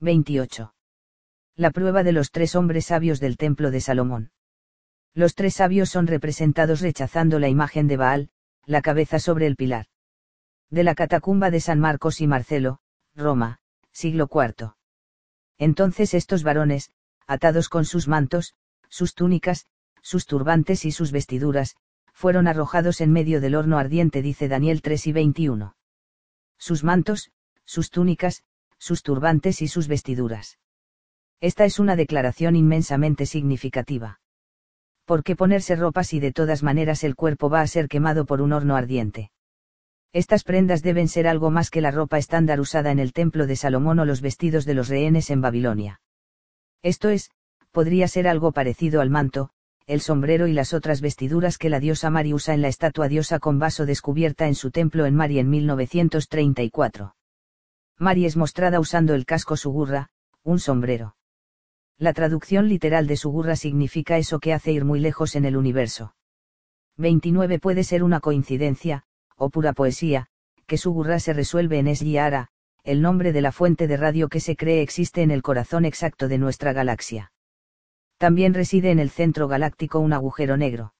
28. 0.00 0.74
La 1.56 1.70
prueba 1.70 2.02
de 2.02 2.12
los 2.12 2.30
tres 2.30 2.54
hombres 2.54 2.86
sabios 2.86 3.20
del 3.20 3.36
templo 3.36 3.70
de 3.70 3.80
Salomón. 3.80 4.30
Los 5.14 5.34
tres 5.34 5.54
sabios 5.54 5.90
son 5.90 6.06
representados 6.06 6.80
rechazando 6.80 7.38
la 7.38 7.48
imagen 7.48 7.86
de 7.86 7.98
Baal, 7.98 8.30
la 8.64 8.80
cabeza 8.80 9.18
sobre 9.18 9.46
el 9.46 9.56
pilar. 9.56 9.86
De 10.70 10.84
la 10.84 10.94
catacumba 10.94 11.50
de 11.50 11.60
San 11.60 11.80
Marcos 11.80 12.22
y 12.22 12.26
Marcelo, 12.26 12.80
Roma, 13.14 13.60
siglo 13.90 14.28
IV. 14.32 14.72
Entonces 15.58 16.14
estos 16.14 16.42
varones, 16.42 16.90
atados 17.26 17.68
con 17.68 17.84
sus 17.84 18.08
mantos, 18.08 18.54
sus 18.88 19.14
túnicas, 19.14 19.66
sus 20.00 20.24
turbantes 20.24 20.86
y 20.86 20.92
sus 20.92 21.12
vestiduras, 21.12 21.76
fueron 22.14 22.48
arrojados 22.48 23.02
en 23.02 23.12
medio 23.12 23.40
del 23.42 23.54
horno 23.54 23.76
ardiente, 23.78 24.22
dice 24.22 24.48
Daniel 24.48 24.80
3 24.80 25.08
y 25.08 25.12
21. 25.12 25.76
Sus 26.56 26.84
mantos, 26.84 27.30
sus 27.64 27.90
túnicas, 27.90 28.44
sus 28.78 29.02
turbantes 29.02 29.60
y 29.60 29.68
sus 29.68 29.88
vestiduras. 29.88 30.58
Esta 31.40 31.66
es 31.66 31.78
una 31.78 31.96
declaración 31.96 32.56
inmensamente 32.56 33.26
significativa. 33.26 34.21
¿Por 35.04 35.24
qué 35.24 35.36
ponerse 35.36 35.76
ropas 35.76 36.08
si 36.08 36.20
de 36.20 36.32
todas 36.32 36.62
maneras 36.62 37.04
el 37.04 37.16
cuerpo 37.16 37.50
va 37.50 37.60
a 37.60 37.66
ser 37.66 37.88
quemado 37.88 38.24
por 38.24 38.40
un 38.40 38.52
horno 38.52 38.76
ardiente? 38.76 39.30
Estas 40.12 40.44
prendas 40.44 40.82
deben 40.82 41.08
ser 41.08 41.26
algo 41.26 41.50
más 41.50 41.70
que 41.70 41.80
la 41.80 41.90
ropa 41.90 42.18
estándar 42.18 42.60
usada 42.60 42.90
en 42.92 42.98
el 42.98 43.12
templo 43.12 43.46
de 43.46 43.56
Salomón 43.56 43.98
o 43.98 44.04
los 44.04 44.20
vestidos 44.20 44.66
de 44.66 44.74
los 44.74 44.88
rehenes 44.88 45.30
en 45.30 45.40
Babilonia. 45.40 46.00
Esto 46.82 47.08
es, 47.08 47.30
podría 47.70 48.08
ser 48.08 48.28
algo 48.28 48.52
parecido 48.52 49.00
al 49.00 49.08
manto, 49.08 49.50
el 49.86 50.00
sombrero 50.00 50.46
y 50.46 50.52
las 50.52 50.74
otras 50.74 51.00
vestiduras 51.00 51.58
que 51.58 51.70
la 51.70 51.80
diosa 51.80 52.10
Mari 52.10 52.34
usa 52.34 52.54
en 52.54 52.62
la 52.62 52.68
estatua 52.68 53.08
diosa 53.08 53.38
con 53.38 53.58
vaso 53.58 53.86
descubierta 53.86 54.46
en 54.46 54.54
su 54.54 54.70
templo 54.70 55.06
en 55.06 55.14
Mari 55.14 55.38
en 55.38 55.48
1934. 55.48 57.16
Mari 57.98 58.26
es 58.26 58.36
mostrada 58.36 58.80
usando 58.80 59.14
el 59.14 59.24
casco 59.24 59.56
sugurra, 59.56 60.10
un 60.42 60.58
sombrero. 60.58 61.16
La 61.98 62.12
traducción 62.12 62.68
literal 62.68 63.06
de 63.06 63.16
sugurra 63.16 63.56
significa 63.56 64.18
eso 64.18 64.40
que 64.40 64.52
hace 64.52 64.72
ir 64.72 64.84
muy 64.84 65.00
lejos 65.00 65.36
en 65.36 65.44
el 65.44 65.56
universo. 65.56 66.14
29 66.96 67.58
puede 67.58 67.84
ser 67.84 68.02
una 68.02 68.20
coincidencia, 68.20 69.04
o 69.36 69.50
pura 69.50 69.72
poesía, 69.72 70.28
que 70.66 70.78
Sugurra 70.78 71.18
se 71.18 71.32
resuelve 71.32 71.78
en 71.78 71.88
Esyiara, 71.88 72.48
el 72.84 73.02
nombre 73.02 73.32
de 73.32 73.40
la 73.40 73.52
fuente 73.52 73.86
de 73.86 73.96
radio 73.96 74.28
que 74.28 74.40
se 74.40 74.56
cree 74.56 74.82
existe 74.82 75.22
en 75.22 75.30
el 75.30 75.42
corazón 75.42 75.84
exacto 75.84 76.28
de 76.28 76.38
nuestra 76.38 76.72
galaxia. 76.72 77.32
También 78.18 78.54
reside 78.54 78.90
en 78.90 78.98
el 78.98 79.10
centro 79.10 79.48
galáctico 79.48 79.98
un 79.98 80.12
agujero 80.12 80.56
negro. 80.56 80.94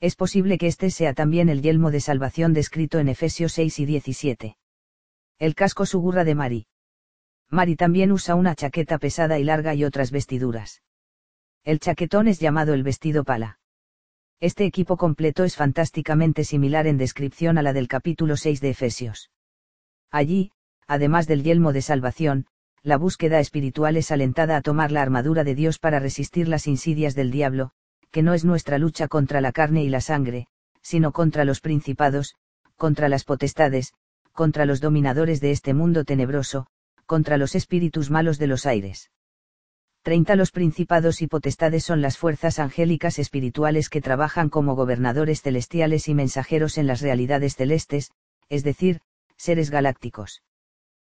Es 0.00 0.16
posible 0.16 0.58
que 0.58 0.66
este 0.66 0.90
sea 0.90 1.14
también 1.14 1.48
el 1.48 1.62
yelmo 1.62 1.90
de 1.90 2.00
salvación 2.00 2.52
descrito 2.52 2.98
en 2.98 3.08
Efesios 3.08 3.52
6 3.52 3.78
y 3.80 3.86
17. 3.86 4.56
El 5.38 5.54
casco 5.54 5.86
Sugurra 5.86 6.24
de 6.24 6.34
Mari. 6.34 6.66
Mari 7.50 7.76
también 7.76 8.12
usa 8.12 8.34
una 8.34 8.54
chaqueta 8.54 8.98
pesada 8.98 9.38
y 9.38 9.44
larga 9.44 9.74
y 9.74 9.84
otras 9.84 10.10
vestiduras. 10.10 10.82
El 11.64 11.78
chaquetón 11.78 12.28
es 12.28 12.40
llamado 12.40 12.74
el 12.74 12.82
vestido 12.82 13.24
pala. 13.24 13.58
Este 14.40 14.64
equipo 14.66 14.96
completo 14.96 15.44
es 15.44 15.56
fantásticamente 15.56 16.44
similar 16.44 16.86
en 16.86 16.98
descripción 16.98 17.56
a 17.58 17.62
la 17.62 17.72
del 17.72 17.88
capítulo 17.88 18.36
6 18.36 18.60
de 18.60 18.70
Efesios. 18.70 19.30
Allí, 20.10 20.52
además 20.86 21.26
del 21.26 21.42
yelmo 21.42 21.72
de 21.72 21.82
salvación, 21.82 22.46
la 22.82 22.96
búsqueda 22.96 23.40
espiritual 23.40 23.96
es 23.96 24.12
alentada 24.12 24.56
a 24.56 24.60
tomar 24.60 24.92
la 24.92 25.02
armadura 25.02 25.42
de 25.42 25.54
Dios 25.54 25.78
para 25.78 25.98
resistir 25.98 26.48
las 26.48 26.66
insidias 26.66 27.14
del 27.14 27.30
diablo, 27.30 27.70
que 28.10 28.22
no 28.22 28.34
es 28.34 28.44
nuestra 28.44 28.78
lucha 28.78 29.08
contra 29.08 29.40
la 29.40 29.52
carne 29.52 29.82
y 29.82 29.88
la 29.88 30.00
sangre, 30.00 30.46
sino 30.82 31.12
contra 31.12 31.44
los 31.44 31.60
principados, 31.60 32.34
contra 32.76 33.08
las 33.08 33.24
potestades, 33.24 33.92
contra 34.32 34.66
los 34.66 34.80
dominadores 34.80 35.40
de 35.40 35.50
este 35.50 35.74
mundo 35.74 36.04
tenebroso, 36.04 36.68
contra 37.06 37.38
los 37.38 37.54
espíritus 37.54 38.10
malos 38.10 38.38
de 38.38 38.46
los 38.48 38.66
aires. 38.66 39.10
30 40.02 40.36
Los 40.36 40.52
principados 40.52 41.22
y 41.22 41.26
potestades 41.26 41.82
son 41.82 42.00
las 42.00 42.16
fuerzas 42.16 42.60
angélicas 42.60 43.18
espirituales 43.18 43.88
que 43.88 44.00
trabajan 44.00 44.50
como 44.50 44.76
gobernadores 44.76 45.42
celestiales 45.42 46.06
y 46.06 46.14
mensajeros 46.14 46.78
en 46.78 46.86
las 46.86 47.00
realidades 47.00 47.56
celestes, 47.56 48.12
es 48.48 48.62
decir, 48.62 49.00
seres 49.36 49.70
galácticos. 49.70 50.42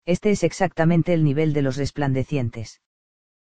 Este 0.06 0.32
es 0.32 0.44
exactamente 0.44 1.14
el 1.14 1.26
nivel 1.26 1.52
de 1.52 1.64
los 1.64 1.76
resplandecientes. 1.76 2.82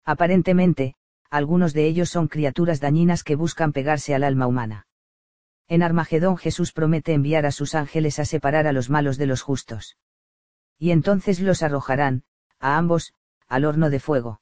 Aparentemente, 0.04 0.94
algunos 1.30 1.74
de 1.74 1.86
ellos 1.86 2.10
son 2.10 2.26
criaturas 2.26 2.80
dañinas 2.80 3.22
que 3.22 3.36
buscan 3.36 3.72
pegarse 3.72 4.16
al 4.16 4.24
alma 4.24 4.48
humana. 4.48 4.88
En 5.68 5.84
Armagedón 5.84 6.38
Jesús 6.38 6.72
promete 6.72 7.12
enviar 7.12 7.46
a 7.46 7.52
sus 7.52 7.76
ángeles 7.76 8.18
a 8.18 8.24
separar 8.24 8.66
a 8.66 8.72
los 8.72 8.90
malos 8.90 9.16
de 9.16 9.26
los 9.26 9.42
justos. 9.42 9.96
Y 10.80 10.92
entonces 10.92 11.40
los 11.40 11.62
arrojarán, 11.62 12.24
a 12.58 12.78
ambos, 12.78 13.12
al 13.48 13.66
horno 13.66 13.90
de 13.90 14.00
fuego. 14.00 14.40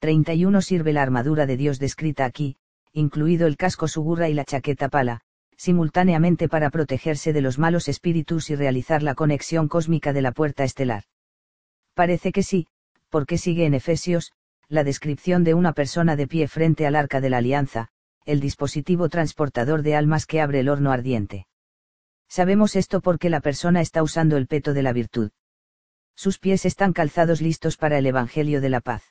31 0.00 0.62
sirve 0.62 0.94
la 0.94 1.02
armadura 1.02 1.44
de 1.44 1.58
Dios 1.58 1.78
descrita 1.78 2.24
aquí, 2.24 2.56
incluido 2.92 3.46
el 3.46 3.58
casco 3.58 3.86
sugurra 3.86 4.30
y 4.30 4.34
la 4.34 4.46
chaqueta 4.46 4.88
pala, 4.88 5.20
simultáneamente 5.58 6.48
para 6.48 6.70
protegerse 6.70 7.34
de 7.34 7.42
los 7.42 7.58
malos 7.58 7.86
espíritus 7.88 8.48
y 8.48 8.56
realizar 8.56 9.02
la 9.02 9.14
conexión 9.14 9.68
cósmica 9.68 10.14
de 10.14 10.22
la 10.22 10.32
puerta 10.32 10.64
estelar. 10.64 11.04
Parece 11.94 12.32
que 12.32 12.42
sí, 12.42 12.66
porque 13.10 13.36
sigue 13.36 13.66
en 13.66 13.74
Efesios, 13.74 14.32
la 14.68 14.84
descripción 14.84 15.44
de 15.44 15.52
una 15.52 15.74
persona 15.74 16.16
de 16.16 16.26
pie 16.26 16.48
frente 16.48 16.86
al 16.86 16.96
arca 16.96 17.20
de 17.20 17.28
la 17.28 17.36
alianza, 17.36 17.88
el 18.24 18.40
dispositivo 18.40 19.10
transportador 19.10 19.82
de 19.82 19.96
almas 19.96 20.24
que 20.24 20.40
abre 20.40 20.60
el 20.60 20.70
horno 20.70 20.92
ardiente. 20.92 21.46
Sabemos 22.26 22.74
esto 22.74 23.02
porque 23.02 23.28
la 23.28 23.40
persona 23.40 23.82
está 23.82 24.02
usando 24.02 24.38
el 24.38 24.46
peto 24.46 24.72
de 24.72 24.82
la 24.82 24.94
virtud. 24.94 25.30
Sus 26.14 26.38
pies 26.38 26.64
están 26.64 26.92
calzados 26.92 27.40
listos 27.40 27.76
para 27.76 27.98
el 27.98 28.06
Evangelio 28.06 28.60
de 28.60 28.68
la 28.68 28.80
paz. 28.80 29.02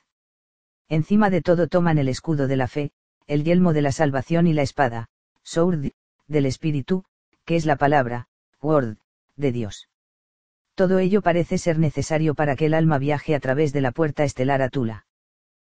Encima 0.88 1.30
de 1.30 1.42
todo 1.42 1.68
toman 1.68 1.98
el 1.98 2.08
escudo 2.08 2.46
de 2.46 2.56
la 2.56 2.68
fe, 2.68 2.92
el 3.26 3.44
yelmo 3.44 3.72
de 3.72 3.82
la 3.82 3.92
salvación 3.92 4.46
y 4.46 4.52
la 4.52 4.62
espada, 4.62 5.08
sword, 5.42 5.92
del 6.26 6.46
Espíritu, 6.46 7.04
que 7.44 7.56
es 7.56 7.66
la 7.66 7.76
palabra, 7.76 8.28
word, 8.60 8.98
de 9.36 9.52
Dios. 9.52 9.88
Todo 10.74 10.98
ello 10.98 11.22
parece 11.22 11.58
ser 11.58 11.78
necesario 11.78 12.34
para 12.34 12.56
que 12.56 12.66
el 12.66 12.74
alma 12.74 12.98
viaje 12.98 13.34
a 13.34 13.40
través 13.40 13.72
de 13.72 13.80
la 13.80 13.92
puerta 13.92 14.24
estelar 14.24 14.62
a 14.62 14.70
Tula. 14.70 15.06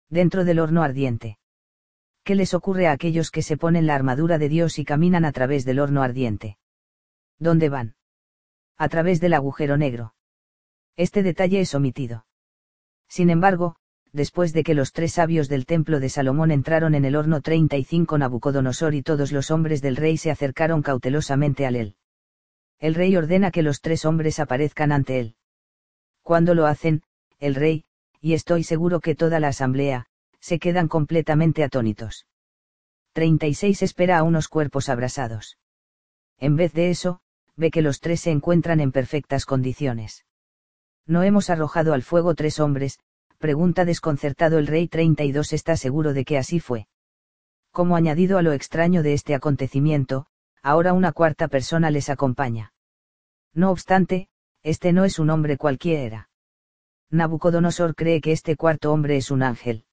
Dentro 0.08 0.44
del 0.44 0.60
horno 0.60 0.82
ardiente. 0.82 1.38
¿Qué 2.22 2.34
les 2.34 2.54
ocurre 2.54 2.86
a 2.86 2.92
aquellos 2.92 3.30
que 3.30 3.42
se 3.42 3.56
ponen 3.56 3.86
la 3.86 3.94
armadura 3.94 4.38
de 4.38 4.48
Dios 4.48 4.78
y 4.78 4.84
caminan 4.84 5.24
a 5.24 5.32
través 5.32 5.64
del 5.64 5.80
horno 5.80 6.02
ardiente? 6.02 6.58
¿Dónde 7.38 7.68
van? 7.68 7.96
A 8.76 8.88
través 8.88 9.20
del 9.20 9.34
agujero 9.34 9.76
negro. 9.76 10.14
Este 10.96 11.22
detalle 11.22 11.60
es 11.60 11.74
omitido. 11.74 12.26
Sin 13.08 13.30
embargo, 13.30 13.76
después 14.12 14.52
de 14.52 14.62
que 14.62 14.74
los 14.74 14.92
tres 14.92 15.14
sabios 15.14 15.48
del 15.48 15.66
templo 15.66 15.98
de 15.98 16.08
Salomón 16.08 16.52
entraron 16.52 16.94
en 16.94 17.04
el 17.04 17.16
horno 17.16 17.40
35 17.40 18.16
Nabucodonosor 18.16 18.94
y 18.94 19.02
todos 19.02 19.32
los 19.32 19.50
hombres 19.50 19.82
del 19.82 19.96
rey 19.96 20.16
se 20.16 20.30
acercaron 20.30 20.82
cautelosamente 20.82 21.66
al 21.66 21.76
él. 21.76 21.96
El 22.78 22.94
rey 22.94 23.16
ordena 23.16 23.50
que 23.50 23.62
los 23.62 23.80
tres 23.80 24.04
hombres 24.04 24.38
aparezcan 24.38 24.92
ante 24.92 25.18
él. 25.18 25.36
Cuando 26.22 26.54
lo 26.54 26.66
hacen, 26.66 27.02
el 27.38 27.56
rey, 27.56 27.84
y 28.20 28.34
estoy 28.34 28.62
seguro 28.62 29.00
que 29.00 29.14
toda 29.14 29.40
la 29.40 29.48
asamblea, 29.48 30.06
se 30.40 30.58
quedan 30.58 30.88
completamente 30.88 31.64
atónitos. 31.64 32.26
36 33.14 33.82
espera 33.82 34.18
a 34.18 34.22
unos 34.22 34.48
cuerpos 34.48 34.88
abrasados. 34.88 35.58
En 36.38 36.56
vez 36.56 36.72
de 36.72 36.90
eso, 36.90 37.20
ve 37.56 37.70
que 37.70 37.82
los 37.82 38.00
tres 38.00 38.20
se 38.20 38.30
encuentran 38.30 38.80
en 38.80 38.92
perfectas 38.92 39.44
condiciones. 39.44 40.24
No 41.06 41.22
hemos 41.22 41.50
arrojado 41.50 41.92
al 41.92 42.02
fuego 42.02 42.34
tres 42.34 42.60
hombres, 42.60 42.98
pregunta 43.38 43.84
desconcertado 43.84 44.58
el 44.58 44.66
rey 44.66 44.88
32 44.88 45.52
está 45.52 45.76
seguro 45.76 46.14
de 46.14 46.24
que 46.24 46.38
así 46.38 46.60
fue. 46.60 46.88
Como 47.70 47.96
añadido 47.96 48.38
a 48.38 48.42
lo 48.42 48.52
extraño 48.52 49.02
de 49.02 49.12
este 49.12 49.34
acontecimiento, 49.34 50.26
ahora 50.62 50.92
una 50.92 51.12
cuarta 51.12 51.48
persona 51.48 51.90
les 51.90 52.08
acompaña. 52.08 52.72
No 53.52 53.70
obstante, 53.70 54.28
este 54.62 54.92
no 54.92 55.04
es 55.04 55.18
un 55.18 55.28
hombre 55.28 55.58
cualquiera. 55.58 56.30
Nabucodonosor 57.10 57.94
cree 57.94 58.20
que 58.20 58.32
este 58.32 58.56
cuarto 58.56 58.92
hombre 58.92 59.16
es 59.16 59.30
un 59.30 59.42
ángel. 59.42 59.84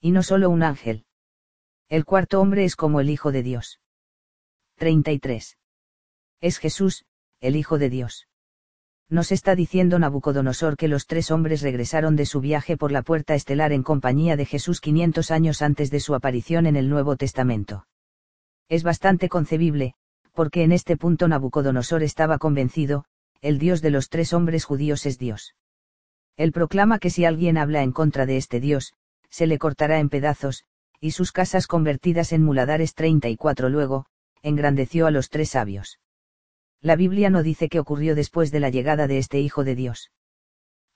Y 0.00 0.10
no 0.10 0.22
solo 0.22 0.50
un 0.50 0.62
ángel. 0.62 1.06
El 1.88 2.04
cuarto 2.04 2.40
hombre 2.40 2.64
es 2.64 2.76
como 2.76 3.00
el 3.00 3.08
Hijo 3.08 3.32
de 3.32 3.42
Dios. 3.42 3.80
33. 4.76 5.56
Es 6.40 6.58
Jesús, 6.58 7.06
el 7.40 7.56
Hijo 7.56 7.78
de 7.78 7.88
Dios. 7.88 8.25
Nos 9.08 9.30
está 9.30 9.54
diciendo 9.54 10.00
Nabucodonosor 10.00 10.76
que 10.76 10.88
los 10.88 11.06
tres 11.06 11.30
hombres 11.30 11.62
regresaron 11.62 12.16
de 12.16 12.26
su 12.26 12.40
viaje 12.40 12.76
por 12.76 12.90
la 12.90 13.02
puerta 13.02 13.36
estelar 13.36 13.72
en 13.72 13.84
compañía 13.84 14.36
de 14.36 14.46
Jesús 14.46 14.80
500 14.80 15.30
años 15.30 15.62
antes 15.62 15.92
de 15.92 16.00
su 16.00 16.16
aparición 16.16 16.66
en 16.66 16.74
el 16.74 16.88
Nuevo 16.88 17.16
Testamento. 17.16 17.86
Es 18.68 18.82
bastante 18.82 19.28
concebible, 19.28 19.94
porque 20.32 20.64
en 20.64 20.72
este 20.72 20.96
punto 20.96 21.28
Nabucodonosor 21.28 22.02
estaba 22.02 22.38
convencido, 22.38 23.04
el 23.42 23.60
Dios 23.60 23.80
de 23.80 23.90
los 23.90 24.08
tres 24.08 24.32
hombres 24.32 24.64
judíos 24.64 25.06
es 25.06 25.18
Dios. 25.18 25.54
Él 26.36 26.50
proclama 26.50 26.98
que 26.98 27.10
si 27.10 27.24
alguien 27.24 27.58
habla 27.58 27.84
en 27.84 27.92
contra 27.92 28.26
de 28.26 28.36
este 28.36 28.58
Dios, 28.58 28.92
se 29.30 29.46
le 29.46 29.58
cortará 29.58 30.00
en 30.00 30.08
pedazos, 30.08 30.64
y 31.00 31.12
sus 31.12 31.30
casas 31.30 31.68
convertidas 31.68 32.32
en 32.32 32.42
muladares 32.42 32.94
34 32.94 33.68
luego, 33.68 34.06
engrandeció 34.42 35.06
a 35.06 35.12
los 35.12 35.30
tres 35.30 35.50
sabios. 35.50 36.00
La 36.82 36.96
Biblia 36.96 37.30
no 37.30 37.42
dice 37.42 37.68
qué 37.68 37.80
ocurrió 37.80 38.14
después 38.14 38.50
de 38.50 38.60
la 38.60 38.70
llegada 38.70 39.06
de 39.06 39.18
este 39.18 39.40
Hijo 39.40 39.64
de 39.64 39.74
Dios. 39.74 40.12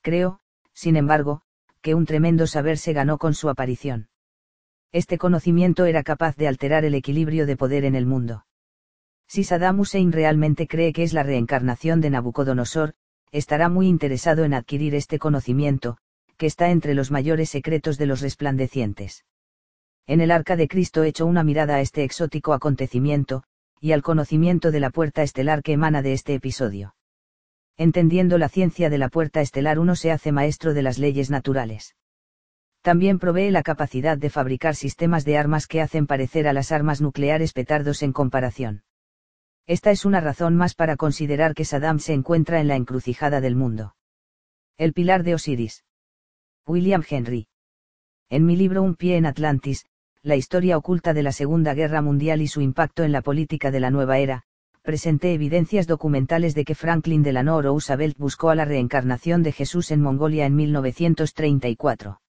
Creo, 0.03 0.41
sin 0.73 0.97
embargo, 0.97 1.43
que 1.81 1.95
un 1.95 2.07
tremendo 2.07 2.47
saber 2.47 2.79
se 2.79 2.93
ganó 2.93 3.19
con 3.19 3.35
su 3.35 3.49
aparición. 3.49 4.09
Este 4.93 5.19
conocimiento 5.19 5.85
era 5.85 6.03
capaz 6.03 6.37
de 6.37 6.49
alterar 6.49 6.85
el 6.85 6.95
equilibrio 6.95 7.47
de 7.47 7.57
poder 7.57 7.85
en 7.85 7.95
el 7.95 8.07
mundo. 8.07 8.45
Si 9.29 9.45
Saddam 9.45 9.79
Hussein 9.79 10.13
realmente 10.13 10.67
cree 10.67 10.93
que 10.93 11.05
es 11.05 11.13
la 11.13 11.23
reencarnación 11.23 12.01
de 12.01 12.11
Nabucodonosor, 12.11 12.95
estará 13.31 13.69
muy 13.69 13.87
interesado 13.87 14.45
en 14.45 14.55
adquirir 14.55 14.95
este 14.95 15.19
conocimiento, 15.19 15.99
que 16.37 16.47
está 16.47 16.71
entre 16.71 16.95
los 16.95 17.11
mayores 17.11 17.51
secretos 17.51 17.97
de 17.97 18.07
los 18.07 18.21
resplandecientes. 18.21 19.25
En 20.07 20.21
el 20.21 20.33
arca 20.33 20.57
de 20.57 20.67
Cristo 20.67 21.05
echo 21.05 21.27
una 21.27 21.45
mirada 21.45 21.77
a 21.77 21.81
este 21.81 22.03
exótico 22.03 22.53
acontecimiento, 22.53 23.45
y 23.81 23.93
al 23.93 24.03
conocimiento 24.03 24.71
de 24.71 24.81
la 24.81 24.91
puerta 24.91 25.23
estelar 25.23 25.63
que 25.63 25.73
emana 25.73 26.03
de 26.03 26.13
este 26.13 26.35
episodio. 26.35 26.95
Entendiendo 27.77 28.37
la 28.37 28.51
ciencia 28.51 28.91
de 28.91 28.99
la 28.99 29.09
puerta 29.09 29.41
estelar 29.41 29.79
uno 29.79 29.97
se 29.97 30.13
hace 30.13 30.33
maestro 30.33 30.75
de 30.75 30.83
las 30.83 30.99
leyes 30.99 31.31
naturales. 31.31 31.97
También 32.83 33.19
provee 33.19 33.51
la 33.51 33.63
capacidad 33.63 34.19
de 34.19 34.31
fabricar 34.31 34.77
sistemas 34.77 35.25
de 35.25 35.39
armas 35.39 35.67
que 35.67 35.81
hacen 35.81 36.07
parecer 36.07 36.47
a 36.47 36.53
las 36.53 36.73
armas 36.73 37.01
nucleares 37.01 37.53
petardos 37.53 38.03
en 38.03 38.13
comparación. 38.13 38.85
Esta 39.67 39.91
es 39.91 40.05
una 40.05 40.21
razón 40.21 40.57
más 40.57 40.75
para 40.75 40.97
considerar 40.97 41.55
que 41.55 41.65
Saddam 41.65 42.01
se 42.01 42.13
encuentra 42.13 42.61
en 42.61 42.69
la 42.69 42.77
encrucijada 42.77 43.41
del 43.41 43.57
mundo. 43.57 43.95
El 44.77 44.93
pilar 44.93 45.23
de 45.23 45.35
Osiris. 45.35 45.85
William 46.67 47.03
Henry. 47.09 47.49
En 48.29 48.47
mi 48.47 48.57
libro 48.57 48.83
Un 48.83 48.95
pie 48.95 49.17
en 49.17 49.27
Atlantis, 49.27 49.87
la 50.23 50.37
historia 50.37 50.77
oculta 50.77 51.15
de 51.15 51.23
la 51.23 51.33
Segunda 51.33 51.73
Guerra 51.73 52.03
Mundial 52.03 52.43
y 52.43 52.47
su 52.47 52.61
impacto 52.61 53.05
en 53.05 53.13
la 53.13 53.23
política 53.23 53.71
de 53.71 53.81
la 53.81 53.91
nueva 53.91 54.19
era, 54.19 54.43
presenté 54.83 55.33
evidencias 55.33 55.87
documentales 55.87 56.55
de 56.55 56.67
que 56.67 56.75
Franklin 56.75 57.23
Delano 57.23 57.63
Roosevelt 57.63 58.19
buscó 58.19 58.51
a 58.51 58.55
la 58.55 58.67
reencarnación 58.67 59.43
de 59.43 59.53
Jesús 59.53 59.91
en 59.91 60.03
Mongolia 60.03 60.45
en 60.45 60.57
1934. 60.57 62.21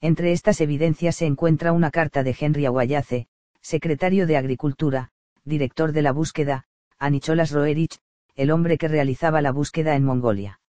Entre 0.00 0.30
estas 0.30 0.60
evidencias 0.60 1.16
se 1.16 1.26
encuentra 1.26 1.72
una 1.72 1.90
carta 1.90 2.22
de 2.22 2.36
Henry 2.38 2.66
Aguayace, 2.66 3.26
secretario 3.60 4.28
de 4.28 4.36
Agricultura, 4.36 5.10
director 5.44 5.90
de 5.90 6.02
la 6.02 6.12
búsqueda, 6.12 6.66
a 7.00 7.10
Nicholas 7.10 7.50
Roerich, 7.50 7.98
el 8.36 8.52
hombre 8.52 8.78
que 8.78 8.86
realizaba 8.86 9.42
la 9.42 9.50
búsqueda 9.50 9.96
en 9.96 10.04
Mongolia. 10.04 10.60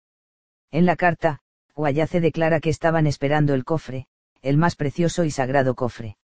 En 0.70 0.86
la 0.86 0.96
carta, 0.96 1.40
Guayace 1.74 2.22
declara 2.22 2.60
que 2.60 2.70
estaban 2.70 3.06
esperando 3.06 3.52
el 3.52 3.66
cofre, 3.66 4.06
el 4.40 4.56
más 4.56 4.76
precioso 4.76 5.24
y 5.24 5.30
sagrado 5.30 5.74
cofre. 5.74 6.16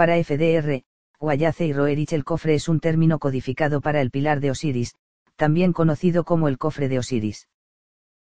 Para 0.00 0.16
FDR, 0.16 0.82
Guayace 1.18 1.66
y 1.66 1.74
Roerich 1.74 2.14
el 2.14 2.24
cofre 2.24 2.54
es 2.54 2.70
un 2.70 2.80
término 2.80 3.18
codificado 3.18 3.82
para 3.82 4.00
el 4.00 4.10
pilar 4.10 4.40
de 4.40 4.50
Osiris, 4.50 4.94
también 5.36 5.74
conocido 5.74 6.24
como 6.24 6.48
el 6.48 6.56
cofre 6.56 6.88
de 6.88 6.98
Osiris. 6.98 7.50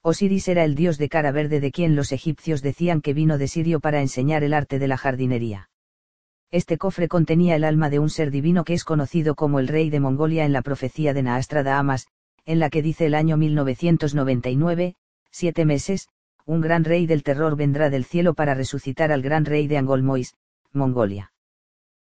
Osiris 0.04 0.48
era 0.50 0.66
el 0.66 0.76
dios 0.76 1.00
de 1.00 1.10
cara 1.10 1.32
verde 1.32 1.60
de 1.60 1.72
quien 1.72 1.96
los 1.96 2.12
egipcios 2.12 2.62
decían 2.62 3.02
que 3.02 3.16
vino 3.16 3.40
de 3.40 3.48
Sirio 3.48 3.80
para 3.80 4.02
enseñar 4.02 4.44
el 4.44 4.54
arte 4.54 4.78
de 4.78 4.88
la 4.88 4.98
jardinería. 4.98 5.72
Este 6.52 6.78
cofre 6.78 7.08
contenía 7.08 7.56
el 7.56 7.64
alma 7.64 7.90
de 7.90 7.98
un 7.98 8.12
ser 8.12 8.30
divino 8.30 8.66
que 8.66 8.76
es 8.76 8.84
conocido 8.84 9.34
como 9.34 9.58
el 9.58 9.68
rey 9.68 9.90
de 9.90 10.00
Mongolia 10.00 10.46
en 10.46 10.54
la 10.54 10.62
profecía 10.62 11.16
de 11.16 11.24
Naastra 11.24 11.80
Amas, 11.80 12.06
en 12.46 12.60
la 12.60 12.70
que 12.70 12.84
dice 12.84 13.08
el 13.08 13.16
año 13.16 13.36
1999, 13.36 14.96
siete 15.32 15.66
meses, 15.66 16.08
un 16.46 16.62
gran 16.62 16.84
rey 16.84 17.08
del 17.08 17.24
terror 17.24 17.56
vendrá 17.56 17.90
del 17.90 18.06
cielo 18.06 18.36
para 18.36 18.54
resucitar 18.54 19.12
al 19.12 19.24
gran 19.24 19.44
rey 19.44 19.66
de 19.66 19.78
Angolmois, 19.78 20.36
Mongolia 20.72 21.33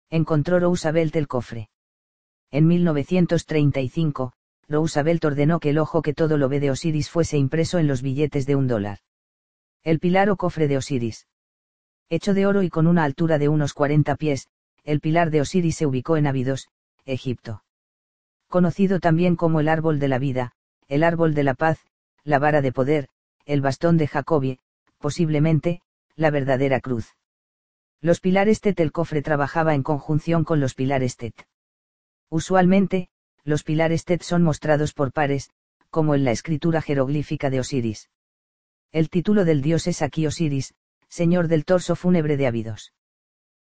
encontró 0.09 0.59
Roosevelt 0.59 1.15
el 1.15 1.27
cofre. 1.27 1.69
En 2.51 2.67
1935, 2.67 4.33
Roosevelt 4.67 5.23
ordenó 5.25 5.59
que 5.59 5.71
el 5.71 5.77
ojo 5.77 6.01
que 6.01 6.13
todo 6.13 6.37
lo 6.37 6.49
ve 6.49 6.59
de 6.59 6.71
Osiris 6.71 7.09
fuese 7.09 7.37
impreso 7.37 7.79
en 7.79 7.87
los 7.87 8.01
billetes 8.01 8.45
de 8.45 8.55
un 8.55 8.67
dólar. 8.67 8.99
El 9.83 9.99
pilar 9.99 10.29
o 10.29 10.37
cofre 10.37 10.67
de 10.67 10.77
Osiris. 10.77 11.27
Hecho 12.09 12.33
de 12.33 12.47
oro 12.47 12.63
y 12.63 12.69
con 12.69 12.87
una 12.87 13.03
altura 13.03 13.37
de 13.37 13.49
unos 13.49 13.73
40 13.73 14.15
pies, 14.15 14.47
el 14.83 14.99
pilar 14.99 15.29
de 15.29 15.41
Osiris 15.41 15.77
se 15.77 15.85
ubicó 15.85 16.17
en 16.17 16.27
Abidos, 16.27 16.69
Egipto. 17.05 17.63
Conocido 18.47 18.99
también 18.99 19.35
como 19.35 19.59
el 19.59 19.69
árbol 19.69 19.99
de 19.99 20.07
la 20.07 20.17
vida, 20.17 20.53
el 20.87 21.03
árbol 21.03 21.35
de 21.35 21.43
la 21.43 21.53
paz, 21.53 21.79
la 22.23 22.39
vara 22.39 22.61
de 22.61 22.71
poder, 22.71 23.09
el 23.45 23.61
bastón 23.61 23.97
de 23.97 24.07
Jacobie, 24.07 24.59
posiblemente, 24.97 25.81
la 26.15 26.31
verdadera 26.31 26.79
cruz. 26.79 27.15
Los 28.01 28.21
pilares 28.21 28.61
TET 28.61 28.79
el 28.79 28.91
cofre 28.91 29.21
trabajaba 29.21 29.75
en 29.75 29.83
conjunción 29.83 30.45
con 30.45 30.59
los 30.59 30.73
pilares 30.73 31.17
TET. 31.17 31.33
Usualmente, 32.29 33.09
los 33.43 33.63
pilares 33.63 34.05
TET 34.05 34.21
son 34.21 34.43
mostrados 34.43 34.93
por 34.93 35.11
pares, 35.11 35.49
como 35.89 36.15
en 36.15 36.23
la 36.23 36.31
escritura 36.31 36.81
jeroglífica 36.81 37.49
de 37.49 37.59
Osiris. 37.59 38.09
El 38.91 39.09
título 39.09 39.43
del 39.43 39.61
dios 39.61 39.87
es 39.87 40.01
aquí 40.01 40.25
Osiris, 40.25 40.73
señor 41.09 41.47
del 41.47 41.65
torso 41.65 41.95
fúnebre 41.95 42.37
de 42.37 42.47
Abidos. 42.47 42.93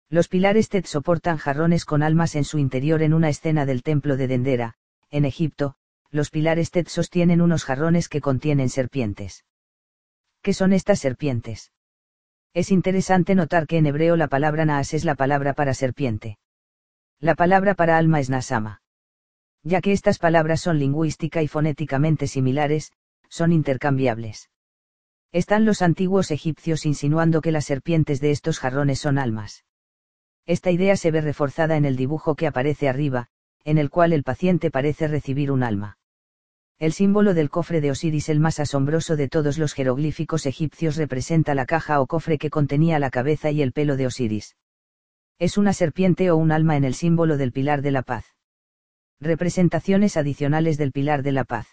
Los 0.08 0.28
pilares 0.28 0.68
TET 0.68 0.86
soportan 0.86 1.38
jarrones 1.38 1.84
con 1.84 2.02
almas 2.02 2.34
en 2.34 2.44
su 2.44 2.58
interior 2.58 3.02
en 3.02 3.14
una 3.14 3.28
escena 3.28 3.66
del 3.66 3.82
templo 3.82 4.16
de 4.16 4.26
Dendera, 4.26 4.74
en 5.10 5.24
Egipto, 5.24 5.76
los 6.10 6.30
pilares 6.30 6.70
TET 6.70 6.88
sostienen 6.88 7.40
unos 7.40 7.64
jarrones 7.64 8.08
que 8.08 8.20
contienen 8.20 8.68
serpientes. 8.68 9.44
¿Qué 10.42 10.52
son 10.52 10.72
estas 10.72 10.98
serpientes? 10.98 11.72
Es 12.54 12.70
interesante 12.70 13.34
notar 13.34 13.66
que 13.66 13.78
en 13.78 13.86
hebreo 13.86 14.16
la 14.16 14.28
palabra 14.28 14.64
naas 14.64 14.94
es 14.94 15.04
la 15.04 15.16
palabra 15.16 15.54
para 15.54 15.74
serpiente. 15.74 16.38
La 17.18 17.34
palabra 17.34 17.74
para 17.74 17.98
alma 17.98 18.20
es 18.20 18.30
nasama. 18.30 18.80
Ya 19.64 19.80
que 19.80 19.90
estas 19.90 20.18
palabras 20.20 20.60
son 20.60 20.78
lingüística 20.78 21.42
y 21.42 21.48
fonéticamente 21.48 22.28
similares, 22.28 22.92
son 23.28 23.50
intercambiables. 23.52 24.50
Están 25.32 25.64
los 25.64 25.82
antiguos 25.82 26.30
egipcios 26.30 26.86
insinuando 26.86 27.40
que 27.40 27.50
las 27.50 27.64
serpientes 27.64 28.20
de 28.20 28.30
estos 28.30 28.60
jarrones 28.60 29.00
son 29.00 29.18
almas. 29.18 29.64
Esta 30.46 30.70
idea 30.70 30.96
se 30.96 31.10
ve 31.10 31.22
reforzada 31.22 31.76
en 31.76 31.84
el 31.84 31.96
dibujo 31.96 32.36
que 32.36 32.46
aparece 32.46 32.88
arriba, 32.88 33.26
en 33.64 33.78
el 33.78 33.90
cual 33.90 34.12
el 34.12 34.22
paciente 34.22 34.70
parece 34.70 35.08
recibir 35.08 35.50
un 35.50 35.64
alma. 35.64 35.98
El 36.80 36.92
símbolo 36.92 37.34
del 37.34 37.50
cofre 37.50 37.80
de 37.80 37.92
Osiris, 37.92 38.28
el 38.28 38.40
más 38.40 38.58
asombroso 38.58 39.14
de 39.14 39.28
todos 39.28 39.58
los 39.58 39.74
jeroglíficos 39.74 40.44
egipcios, 40.44 40.96
representa 40.96 41.54
la 41.54 41.66
caja 41.66 42.00
o 42.00 42.06
cofre 42.06 42.36
que 42.36 42.50
contenía 42.50 42.98
la 42.98 43.10
cabeza 43.10 43.52
y 43.52 43.62
el 43.62 43.72
pelo 43.72 43.96
de 43.96 44.06
Osiris. 44.06 44.56
Es 45.38 45.56
una 45.56 45.72
serpiente 45.72 46.30
o 46.30 46.36
un 46.36 46.50
alma 46.50 46.76
en 46.76 46.84
el 46.84 46.94
símbolo 46.94 47.36
del 47.36 47.52
pilar 47.52 47.80
de 47.80 47.92
la 47.92 48.02
paz. 48.02 48.24
Representaciones 49.20 50.16
adicionales 50.16 50.76
del 50.76 50.90
pilar 50.90 51.22
de 51.22 51.32
la 51.32 51.44
paz. 51.44 51.68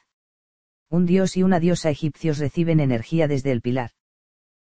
Un 0.89 1.05
dios 1.05 1.35
y 1.35 1.43
una 1.43 1.59
diosa 1.59 1.89
egipcios 1.89 2.37
reciben 2.37 2.79
energía 2.79 3.27
desde 3.27 3.51
el 3.51 3.61
pilar. 3.61 3.91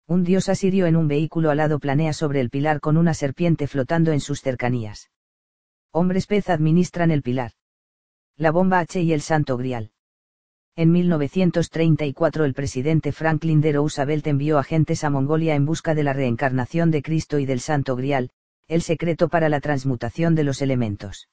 Un 0.07 0.24
dios 0.24 0.49
asirio 0.49 0.87
en 0.87 0.97
un 0.97 1.09
vehículo 1.09 1.51
alado 1.51 1.78
planea 1.78 2.12
sobre 2.12 2.41
el 2.41 2.49
pilar 2.49 2.80
con 2.80 2.97
una 2.97 3.14
serpiente 3.14 3.66
flotando 3.66 4.12
en 4.12 4.20
sus 4.20 4.41
cercanías. 4.41 5.11
Hombres 5.91 6.26
pez 6.26 6.49
administran 6.49 7.11
el 7.11 7.22
pilar. 7.22 7.53
La 8.37 8.51
bomba 8.51 8.78
H 8.80 9.01
y 9.01 9.12
el 9.12 9.20
santo 9.20 9.57
grial. 9.57 9.91
En 10.75 10.91
1934 10.91 12.47
el 12.47 12.55
presidente 12.55 13.12
Franklin 13.12 13.61
D. 13.61 13.73
Roosevelt 13.73 14.27
envió 14.27 14.57
agentes 14.57 15.05
a 15.05 15.11
Mongolia 15.11 15.55
en 15.55 15.66
busca 15.66 15.95
de 15.95 16.03
la 16.03 16.14
reencarnación 16.14 16.91
de 16.91 17.03
Cristo 17.03 17.39
y 17.39 17.45
del 17.45 17.61
Santo 17.61 17.95
Grial, 17.95 18.31
el 18.68 18.81
secreto 18.81 19.29
para 19.29 19.51
la 19.51 19.61
transmutación 19.61 20.35
de 20.35 20.45
los 20.45 20.62
elementos. 20.62 21.29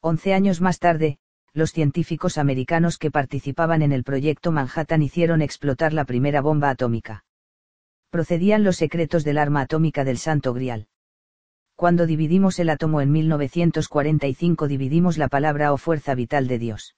Once 0.00 0.32
años 0.32 0.62
más 0.62 0.78
tarde, 0.78 1.18
los 1.52 1.72
científicos 1.72 2.38
americanos 2.38 2.96
que 2.96 3.10
participaban 3.10 3.82
en 3.82 3.92
el 3.92 4.02
proyecto 4.02 4.50
Manhattan 4.50 5.02
hicieron 5.02 5.42
explotar 5.42 5.92
la 5.92 6.06
primera 6.06 6.40
bomba 6.40 6.70
atómica. 6.70 7.26
Procedían 8.08 8.64
los 8.64 8.76
secretos 8.76 9.24
del 9.24 9.36
arma 9.36 9.60
atómica 9.60 10.04
del 10.04 10.16
Santo 10.16 10.54
Grial. 10.54 10.86
Cuando 11.76 12.06
dividimos 12.06 12.58
el 12.58 12.70
átomo 12.70 13.02
en 13.02 13.12
1945 13.12 14.68
dividimos 14.68 15.18
la 15.18 15.28
palabra 15.28 15.70
o 15.74 15.76
fuerza 15.76 16.14
vital 16.14 16.48
de 16.48 16.58
Dios 16.58 16.96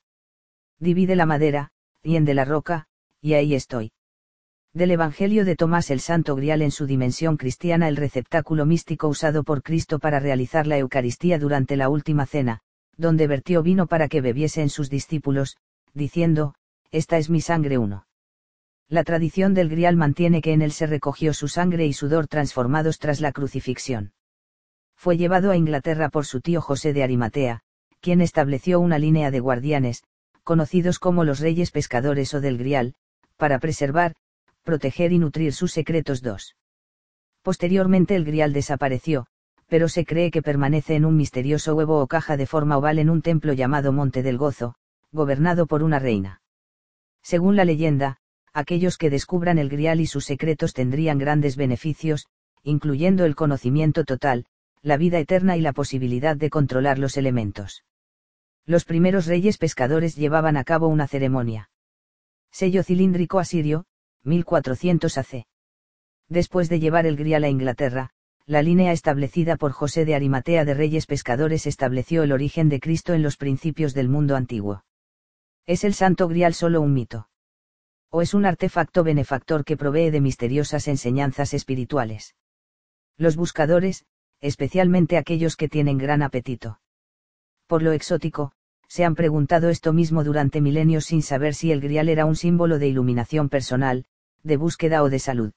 divide 0.78 1.16
la 1.16 1.26
madera, 1.26 1.70
y 2.02 2.16
en 2.16 2.24
de 2.24 2.34
la 2.34 2.44
roca, 2.44 2.86
y 3.20 3.34
ahí 3.34 3.54
estoy. 3.54 3.92
Del 4.72 4.90
Evangelio 4.90 5.44
de 5.44 5.56
Tomás 5.56 5.90
el 5.90 6.00
Santo 6.00 6.36
Grial 6.36 6.60
en 6.60 6.70
su 6.70 6.86
dimensión 6.86 7.38
cristiana 7.38 7.88
el 7.88 7.96
receptáculo 7.96 8.66
místico 8.66 9.08
usado 9.08 9.42
por 9.42 9.62
Cristo 9.62 9.98
para 9.98 10.20
realizar 10.20 10.66
la 10.66 10.76
Eucaristía 10.76 11.38
durante 11.38 11.76
la 11.76 11.88
última 11.88 12.26
cena, 12.26 12.60
donde 12.96 13.26
vertió 13.26 13.62
vino 13.62 13.86
para 13.86 14.08
que 14.08 14.20
bebiesen 14.20 14.68
sus 14.68 14.90
discípulos, 14.90 15.56
diciendo, 15.94 16.54
esta 16.90 17.16
es 17.16 17.30
mi 17.30 17.40
sangre 17.40 17.78
1. 17.78 18.06
La 18.88 19.02
tradición 19.02 19.54
del 19.54 19.68
Grial 19.68 19.96
mantiene 19.96 20.42
que 20.42 20.52
en 20.52 20.62
él 20.62 20.72
se 20.72 20.86
recogió 20.86 21.34
su 21.34 21.48
sangre 21.48 21.86
y 21.86 21.92
sudor 21.92 22.28
transformados 22.28 22.98
tras 22.98 23.20
la 23.20 23.32
crucifixión. 23.32 24.12
Fue 24.94 25.16
llevado 25.16 25.50
a 25.50 25.56
Inglaterra 25.56 26.08
por 26.08 26.26
su 26.26 26.40
tío 26.40 26.60
José 26.60 26.92
de 26.92 27.02
Arimatea, 27.02 27.62
quien 28.00 28.20
estableció 28.20 28.78
una 28.78 28.98
línea 28.98 29.30
de 29.30 29.40
guardianes, 29.40 30.04
conocidos 30.46 31.00
como 31.00 31.24
los 31.24 31.40
reyes 31.40 31.72
pescadores 31.72 32.32
o 32.32 32.40
del 32.40 32.56
Grial, 32.56 32.94
para 33.36 33.58
preservar, 33.58 34.14
proteger 34.62 35.12
y 35.12 35.18
nutrir 35.18 35.52
sus 35.52 35.72
secretos 35.72 36.22
2. 36.22 36.54
Posteriormente 37.42 38.14
el 38.14 38.24
Grial 38.24 38.52
desapareció, 38.52 39.26
pero 39.66 39.88
se 39.88 40.04
cree 40.04 40.30
que 40.30 40.42
permanece 40.42 40.94
en 40.94 41.04
un 41.04 41.16
misterioso 41.16 41.74
huevo 41.74 42.00
o 42.00 42.06
caja 42.06 42.36
de 42.36 42.46
forma 42.46 42.78
oval 42.78 43.00
en 43.00 43.10
un 43.10 43.22
templo 43.22 43.54
llamado 43.54 43.90
Monte 43.92 44.22
del 44.22 44.38
Gozo, 44.38 44.76
gobernado 45.10 45.66
por 45.66 45.82
una 45.82 45.98
reina. 45.98 46.42
Según 47.24 47.56
la 47.56 47.64
leyenda, 47.64 48.18
aquellos 48.52 48.98
que 48.98 49.10
descubran 49.10 49.58
el 49.58 49.68
grial 49.68 50.00
y 50.00 50.06
sus 50.06 50.26
secretos 50.26 50.74
tendrían 50.74 51.18
grandes 51.18 51.56
beneficios, 51.56 52.28
incluyendo 52.62 53.24
el 53.24 53.34
conocimiento 53.34 54.04
total, 54.04 54.46
la 54.80 54.96
vida 54.96 55.18
eterna 55.18 55.56
y 55.56 55.60
la 55.60 55.72
posibilidad 55.72 56.36
de 56.36 56.50
controlar 56.50 57.00
los 57.00 57.16
elementos. 57.16 57.82
Los 58.66 58.84
primeros 58.84 59.26
reyes 59.26 59.58
pescadores 59.58 60.16
llevaban 60.16 60.56
a 60.56 60.64
cabo 60.64 60.88
una 60.88 61.06
ceremonia. 61.06 61.70
Sello 62.50 62.82
cilíndrico 62.82 63.38
asirio, 63.38 63.84
1400 64.24 65.18
AC. 65.18 65.46
Después 66.28 66.68
de 66.68 66.80
llevar 66.80 67.06
el 67.06 67.16
grial 67.16 67.44
a 67.44 67.48
Inglaterra, 67.48 68.10
la 68.44 68.62
línea 68.62 68.90
establecida 68.90 69.56
por 69.56 69.70
José 69.70 70.04
de 70.04 70.16
Arimatea 70.16 70.64
de 70.64 70.74
Reyes 70.74 71.06
Pescadores 71.06 71.66
estableció 71.66 72.24
el 72.24 72.32
origen 72.32 72.68
de 72.68 72.80
Cristo 72.80 73.14
en 73.14 73.22
los 73.22 73.36
principios 73.36 73.94
del 73.94 74.08
mundo 74.08 74.34
antiguo. 74.34 74.84
¿Es 75.64 75.84
el 75.84 75.94
Santo 75.94 76.26
Grial 76.26 76.54
solo 76.54 76.80
un 76.80 76.92
mito? 76.92 77.28
¿O 78.10 78.20
es 78.20 78.34
un 78.34 78.46
artefacto 78.46 79.04
benefactor 79.04 79.64
que 79.64 79.76
provee 79.76 80.10
de 80.10 80.20
misteriosas 80.20 80.88
enseñanzas 80.88 81.54
espirituales? 81.54 82.34
Los 83.16 83.36
buscadores, 83.36 84.06
especialmente 84.40 85.18
aquellos 85.18 85.56
que 85.56 85.68
tienen 85.68 85.98
gran 85.98 86.22
apetito. 86.22 86.80
Por 87.66 87.82
lo 87.82 87.92
exótico, 87.92 88.52
se 88.88 89.04
han 89.04 89.14
preguntado 89.14 89.68
esto 89.68 89.92
mismo 89.92 90.24
durante 90.24 90.60
milenios 90.60 91.06
sin 91.06 91.22
saber 91.22 91.54
si 91.54 91.72
el 91.72 91.80
grial 91.80 92.08
era 92.08 92.24
un 92.24 92.36
símbolo 92.36 92.78
de 92.78 92.88
iluminación 92.88 93.48
personal, 93.48 94.04
de 94.42 94.56
búsqueda 94.56 95.02
o 95.02 95.10
de 95.10 95.18
salud. 95.18 95.52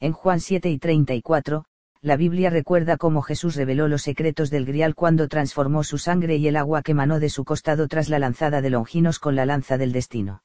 En 0.00 0.12
Juan 0.12 0.40
7 0.40 0.70
y 0.70 0.78
34, 0.78 1.64
la 2.00 2.16
Biblia 2.16 2.50
recuerda 2.50 2.96
cómo 2.96 3.22
Jesús 3.22 3.56
reveló 3.56 3.88
los 3.88 4.02
secretos 4.02 4.50
del 4.50 4.64
grial 4.64 4.94
cuando 4.94 5.26
transformó 5.26 5.82
su 5.82 5.98
sangre 5.98 6.36
y 6.36 6.46
el 6.46 6.56
agua 6.56 6.82
que 6.82 6.92
emanó 6.92 7.18
de 7.18 7.28
su 7.28 7.44
costado 7.44 7.88
tras 7.88 8.08
la 8.08 8.20
lanzada 8.20 8.60
de 8.60 8.70
Longinos 8.70 9.18
con 9.18 9.34
la 9.34 9.44
lanza 9.46 9.76
del 9.78 9.92
destino. 9.92 10.42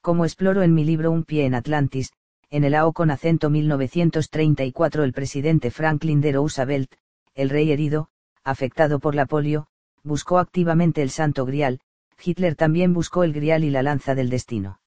Como 0.00 0.24
exploro 0.24 0.62
en 0.62 0.74
mi 0.74 0.84
libro 0.84 1.12
Un 1.12 1.24
pie 1.24 1.44
en 1.44 1.54
Atlantis, 1.54 2.12
en 2.48 2.64
el 2.64 2.74
AO 2.74 2.92
con 2.92 3.10
acento 3.10 3.50
1934 3.50 5.04
el 5.04 5.12
presidente 5.12 5.70
Franklin 5.70 6.20
D. 6.20 6.32
Roosevelt, 6.32 6.94
el 7.34 7.50
rey 7.50 7.70
herido, 7.70 8.08
afectado 8.42 8.98
por 8.98 9.14
la 9.14 9.26
polio, 9.26 9.68
buscó 10.04 10.38
activamente 10.38 11.02
el 11.02 11.10
santo 11.10 11.44
grial, 11.46 11.80
Hitler 12.22 12.54
también 12.54 12.92
buscó 12.92 13.24
el 13.24 13.32
grial 13.32 13.64
y 13.64 13.70
la 13.70 13.82
lanza 13.82 14.14
del 14.14 14.30
destino. 14.30 14.80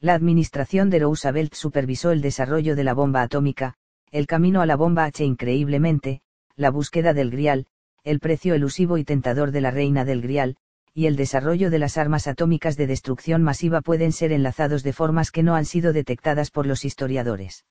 La 0.00 0.14
administración 0.14 0.90
de 0.90 1.00
Roosevelt 1.00 1.54
supervisó 1.54 2.10
el 2.10 2.22
desarrollo 2.22 2.74
de 2.74 2.84
la 2.84 2.94
bomba 2.94 3.22
atómica, 3.22 3.74
el 4.10 4.26
camino 4.26 4.60
a 4.60 4.66
la 4.66 4.76
bomba 4.76 5.04
H 5.04 5.24
increíblemente, 5.24 6.22
la 6.56 6.70
búsqueda 6.70 7.12
del 7.14 7.30
grial, 7.30 7.66
el 8.02 8.18
precio 8.18 8.54
elusivo 8.54 8.98
y 8.98 9.04
tentador 9.04 9.50
de 9.50 9.60
la 9.60 9.70
reina 9.70 10.04
del 10.04 10.22
grial, 10.22 10.56
y 10.94 11.06
el 11.06 11.16
desarrollo 11.16 11.70
de 11.70 11.78
las 11.78 11.98
armas 11.98 12.26
atómicas 12.26 12.76
de 12.76 12.86
destrucción 12.86 13.42
masiva 13.42 13.80
pueden 13.80 14.12
ser 14.12 14.32
enlazados 14.32 14.82
de 14.82 14.92
formas 14.92 15.30
que 15.30 15.42
no 15.42 15.54
han 15.54 15.64
sido 15.64 15.92
detectadas 15.92 16.50
por 16.50 16.66
los 16.66 16.84
historiadores. 16.84 17.64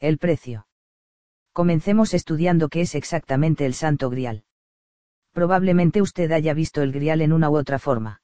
El 0.00 0.18
precio. 0.18 0.66
Comencemos 1.52 2.14
estudiando 2.14 2.68
qué 2.68 2.80
es 2.80 2.94
exactamente 2.94 3.66
el 3.66 3.74
Santo 3.74 4.10
Grial. 4.10 4.44
Probablemente 5.32 6.02
usted 6.02 6.30
haya 6.32 6.54
visto 6.54 6.82
el 6.82 6.92
Grial 6.92 7.20
en 7.20 7.32
una 7.32 7.50
u 7.50 7.56
otra 7.56 7.78
forma. 7.78 8.20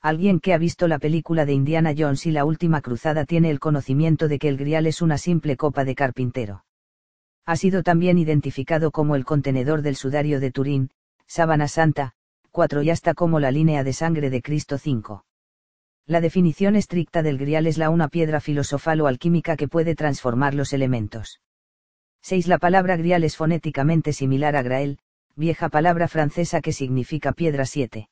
Alguien 0.00 0.40
que 0.40 0.52
ha 0.52 0.58
visto 0.58 0.88
la 0.88 0.98
película 0.98 1.46
de 1.46 1.52
Indiana 1.52 1.94
Jones 1.96 2.26
y 2.26 2.32
la 2.32 2.44
última 2.44 2.80
cruzada 2.80 3.24
tiene 3.24 3.50
el 3.50 3.60
conocimiento 3.60 4.26
de 4.26 4.40
que 4.40 4.48
el 4.48 4.56
grial 4.56 4.88
es 4.88 5.00
una 5.00 5.16
simple 5.16 5.56
copa 5.56 5.84
de 5.84 5.94
carpintero. 5.94 6.64
Ha 7.46 7.54
sido 7.54 7.84
también 7.84 8.18
identificado 8.18 8.90
como 8.90 9.14
el 9.14 9.24
contenedor 9.24 9.80
del 9.80 9.94
sudario 9.94 10.40
de 10.40 10.50
Turín, 10.50 10.90
sábana 11.28 11.68
santa, 11.68 12.14
4 12.50 12.82
y 12.82 12.90
hasta 12.90 13.14
como 13.14 13.38
la 13.38 13.52
línea 13.52 13.84
de 13.84 13.92
sangre 13.92 14.28
de 14.28 14.42
Cristo 14.42 14.76
5. 14.76 15.24
La 16.06 16.20
definición 16.20 16.74
estricta 16.74 17.22
del 17.22 17.38
grial 17.38 17.68
es 17.68 17.78
la 17.78 17.88
una 17.88 18.08
piedra 18.08 18.40
filosofal 18.40 19.00
o 19.02 19.06
alquímica 19.06 19.56
que 19.56 19.68
puede 19.68 19.94
transformar 19.94 20.52
los 20.54 20.72
elementos. 20.72 21.40
6. 22.22 22.48
La 22.48 22.58
palabra 22.58 22.96
grial 22.96 23.22
es 23.22 23.36
fonéticamente 23.36 24.12
similar 24.12 24.56
a 24.56 24.62
grael, 24.62 24.98
vieja 25.36 25.68
palabra 25.68 26.08
francesa 26.08 26.60
que 26.60 26.72
significa 26.72 27.32
piedra 27.32 27.64
7. 27.64 28.08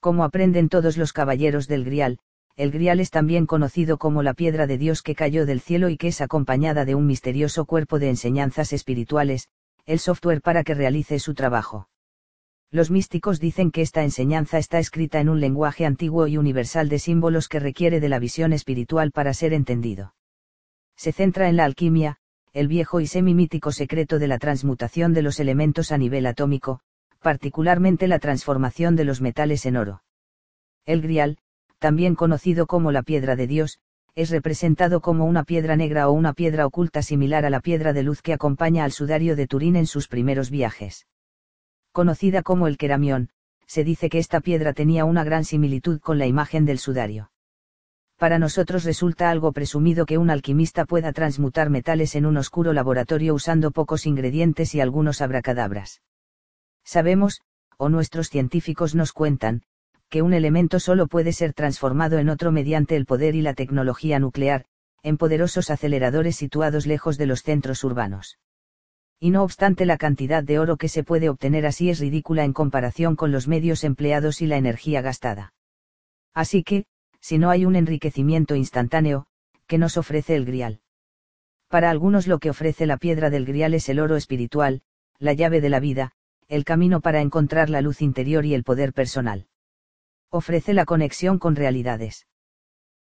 Como 0.00 0.24
aprenden 0.24 0.68
todos 0.68 0.96
los 0.96 1.12
caballeros 1.12 1.66
del 1.66 1.84
Grial, 1.84 2.18
el 2.56 2.70
Grial 2.70 3.00
es 3.00 3.10
también 3.10 3.46
conocido 3.46 3.98
como 3.98 4.22
la 4.22 4.34
piedra 4.34 4.66
de 4.66 4.78
Dios 4.78 5.02
que 5.02 5.14
cayó 5.14 5.46
del 5.46 5.60
cielo 5.60 5.88
y 5.88 5.96
que 5.96 6.08
es 6.08 6.20
acompañada 6.20 6.84
de 6.84 6.94
un 6.94 7.06
misterioso 7.06 7.64
cuerpo 7.64 7.98
de 7.98 8.08
enseñanzas 8.08 8.72
espirituales, 8.72 9.48
el 9.86 9.98
software 9.98 10.42
para 10.42 10.64
que 10.64 10.74
realice 10.74 11.18
su 11.18 11.34
trabajo. 11.34 11.88
Los 12.70 12.90
místicos 12.90 13.40
dicen 13.40 13.70
que 13.70 13.80
esta 13.80 14.02
enseñanza 14.02 14.58
está 14.58 14.78
escrita 14.78 15.20
en 15.20 15.28
un 15.28 15.40
lenguaje 15.40 15.86
antiguo 15.86 16.26
y 16.26 16.36
universal 16.36 16.88
de 16.88 16.98
símbolos 16.98 17.48
que 17.48 17.60
requiere 17.60 17.98
de 17.98 18.08
la 18.08 18.18
visión 18.18 18.52
espiritual 18.52 19.10
para 19.10 19.32
ser 19.32 19.54
entendido. 19.54 20.14
Se 20.96 21.12
centra 21.12 21.48
en 21.48 21.56
la 21.56 21.64
alquimia, 21.64 22.18
el 22.52 22.68
viejo 22.68 23.00
y 23.00 23.06
semimítico 23.06 23.72
secreto 23.72 24.18
de 24.18 24.28
la 24.28 24.38
transmutación 24.38 25.12
de 25.14 25.22
los 25.22 25.40
elementos 25.40 25.92
a 25.92 25.98
nivel 25.98 26.26
atómico, 26.26 26.80
particularmente 27.20 28.08
la 28.08 28.18
transformación 28.18 28.96
de 28.96 29.04
los 29.04 29.20
metales 29.20 29.66
en 29.66 29.76
oro. 29.76 30.02
El 30.86 31.02
grial, 31.02 31.38
también 31.78 32.14
conocido 32.14 32.66
como 32.66 32.92
la 32.92 33.02
piedra 33.02 33.36
de 33.36 33.46
Dios, 33.46 33.78
es 34.14 34.30
representado 34.30 35.00
como 35.00 35.26
una 35.26 35.44
piedra 35.44 35.76
negra 35.76 36.08
o 36.08 36.12
una 36.12 36.32
piedra 36.32 36.66
oculta 36.66 37.02
similar 37.02 37.44
a 37.44 37.50
la 37.50 37.60
piedra 37.60 37.92
de 37.92 38.02
luz 38.02 38.20
que 38.20 38.32
acompaña 38.32 38.84
al 38.84 38.92
sudario 38.92 39.36
de 39.36 39.46
Turín 39.46 39.76
en 39.76 39.86
sus 39.86 40.08
primeros 40.08 40.50
viajes. 40.50 41.06
Conocida 41.92 42.42
como 42.42 42.66
el 42.66 42.78
queramión, 42.78 43.30
se 43.66 43.84
dice 43.84 44.08
que 44.08 44.18
esta 44.18 44.40
piedra 44.40 44.72
tenía 44.72 45.04
una 45.04 45.22
gran 45.24 45.44
similitud 45.44 46.00
con 46.00 46.18
la 46.18 46.26
imagen 46.26 46.64
del 46.64 46.78
sudario. 46.78 47.30
Para 48.18 48.40
nosotros 48.40 48.82
resulta 48.82 49.30
algo 49.30 49.52
presumido 49.52 50.04
que 50.04 50.18
un 50.18 50.28
alquimista 50.28 50.84
pueda 50.84 51.12
transmutar 51.12 51.70
metales 51.70 52.16
en 52.16 52.26
un 52.26 52.36
oscuro 52.36 52.72
laboratorio 52.72 53.32
usando 53.32 53.70
pocos 53.70 54.06
ingredientes 54.06 54.74
y 54.74 54.80
algunos 54.80 55.20
abracadabras. 55.20 56.02
Sabemos, 56.84 57.42
o 57.76 57.88
nuestros 57.88 58.28
científicos 58.28 58.96
nos 58.96 59.12
cuentan, 59.12 59.62
que 60.08 60.22
un 60.22 60.32
elemento 60.32 60.80
solo 60.80 61.06
puede 61.06 61.32
ser 61.32 61.52
transformado 61.52 62.18
en 62.18 62.28
otro 62.28 62.50
mediante 62.50 62.96
el 62.96 63.06
poder 63.06 63.36
y 63.36 63.42
la 63.42 63.54
tecnología 63.54 64.18
nuclear, 64.18 64.64
en 65.04 65.16
poderosos 65.16 65.70
aceleradores 65.70 66.34
situados 66.34 66.86
lejos 66.86 67.18
de 67.18 67.26
los 67.26 67.42
centros 67.44 67.84
urbanos. 67.84 68.38
Y 69.20 69.30
no 69.30 69.44
obstante 69.44 69.86
la 69.86 69.96
cantidad 69.96 70.42
de 70.42 70.58
oro 70.58 70.76
que 70.76 70.88
se 70.88 71.04
puede 71.04 71.28
obtener 71.28 71.66
así 71.66 71.88
es 71.88 72.00
ridícula 72.00 72.44
en 72.44 72.52
comparación 72.52 73.14
con 73.14 73.30
los 73.30 73.46
medios 73.46 73.84
empleados 73.84 74.42
y 74.42 74.46
la 74.46 74.56
energía 74.56 75.02
gastada. 75.02 75.52
Así 76.34 76.64
que, 76.64 76.86
si 77.20 77.38
no 77.38 77.50
hay 77.50 77.64
un 77.64 77.76
enriquecimiento 77.76 78.54
instantáneo, 78.54 79.26
que 79.66 79.78
nos 79.78 79.96
ofrece 79.96 80.34
el 80.34 80.44
grial. 80.44 80.80
Para 81.68 81.90
algunos 81.90 82.26
lo 82.26 82.38
que 82.38 82.50
ofrece 82.50 82.86
la 82.86 82.96
piedra 82.96 83.30
del 83.30 83.44
grial 83.44 83.74
es 83.74 83.88
el 83.88 84.00
oro 84.00 84.16
espiritual, 84.16 84.82
la 85.18 85.34
llave 85.34 85.60
de 85.60 85.68
la 85.68 85.80
vida, 85.80 86.12
el 86.48 86.64
camino 86.64 87.00
para 87.00 87.20
encontrar 87.20 87.68
la 87.68 87.82
luz 87.82 88.00
interior 88.00 88.46
y 88.46 88.54
el 88.54 88.64
poder 88.64 88.92
personal. 88.92 89.46
Ofrece 90.30 90.72
la 90.72 90.86
conexión 90.86 91.38
con 91.38 91.56
realidades 91.56 92.26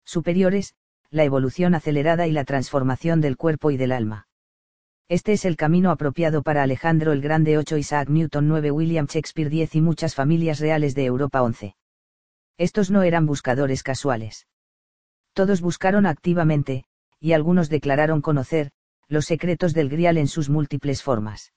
superiores, 0.04 0.74
la 1.10 1.24
evolución 1.24 1.74
acelerada 1.74 2.26
y 2.26 2.32
la 2.32 2.44
transformación 2.44 3.20
del 3.20 3.36
cuerpo 3.36 3.70
y 3.70 3.76
del 3.76 3.92
alma. 3.92 4.28
Este 5.08 5.34
es 5.34 5.44
el 5.44 5.56
camino 5.56 5.90
apropiado 5.90 6.42
para 6.42 6.62
Alejandro 6.62 7.12
el 7.12 7.20
Grande 7.20 7.58
8, 7.58 7.76
Isaac 7.76 8.08
Newton 8.08 8.48
9, 8.48 8.70
William 8.70 9.06
Shakespeare 9.06 9.50
10 9.50 9.74
y 9.74 9.80
muchas 9.82 10.14
familias 10.14 10.60
reales 10.60 10.94
de 10.94 11.04
Europa 11.04 11.42
11. 11.42 11.76
Estos 12.56 12.90
no 12.90 13.02
eran 13.02 13.26
buscadores 13.26 13.82
casuales. 13.82 14.46
Todos 15.32 15.60
buscaron 15.60 16.06
activamente, 16.06 16.84
y 17.18 17.32
algunos 17.32 17.68
declararon 17.68 18.20
conocer, 18.20 18.70
los 19.08 19.26
secretos 19.26 19.74
del 19.74 19.88
Grial 19.88 20.18
en 20.18 20.28
sus 20.28 20.48
múltiples 20.48 21.02
formas. 21.02 21.52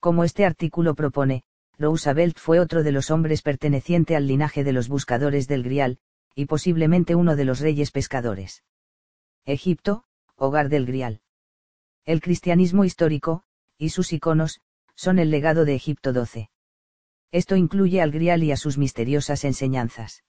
Como 0.00 0.24
este 0.24 0.44
artículo 0.44 0.94
propone, 0.94 1.44
Roosevelt 1.78 2.38
fue 2.38 2.58
otro 2.60 2.82
de 2.82 2.92
los 2.92 3.10
hombres 3.10 3.42
perteneciente 3.42 4.16
al 4.16 4.26
linaje 4.26 4.64
de 4.64 4.72
los 4.72 4.88
buscadores 4.88 5.46
del 5.48 5.62
Grial, 5.62 5.98
y 6.34 6.46
posiblemente 6.46 7.14
uno 7.14 7.36
de 7.36 7.44
los 7.44 7.60
reyes 7.60 7.90
pescadores. 7.90 8.62
Egipto, 9.44 10.04
hogar 10.36 10.68
del 10.68 10.86
Grial. 10.86 11.20
El 12.04 12.20
cristianismo 12.20 12.84
histórico, 12.84 13.42
y 13.78 13.90
sus 13.90 14.12
iconos, 14.12 14.60
son 14.94 15.18
el 15.18 15.30
legado 15.30 15.64
de 15.64 15.74
Egipto 15.74 16.12
XII. 16.12 16.48
Esto 17.36 17.54
incluye 17.54 18.00
al 18.00 18.12
Grial 18.12 18.42
y 18.44 18.50
a 18.50 18.56
sus 18.56 18.78
misteriosas 18.78 19.44
enseñanzas. 19.44 20.24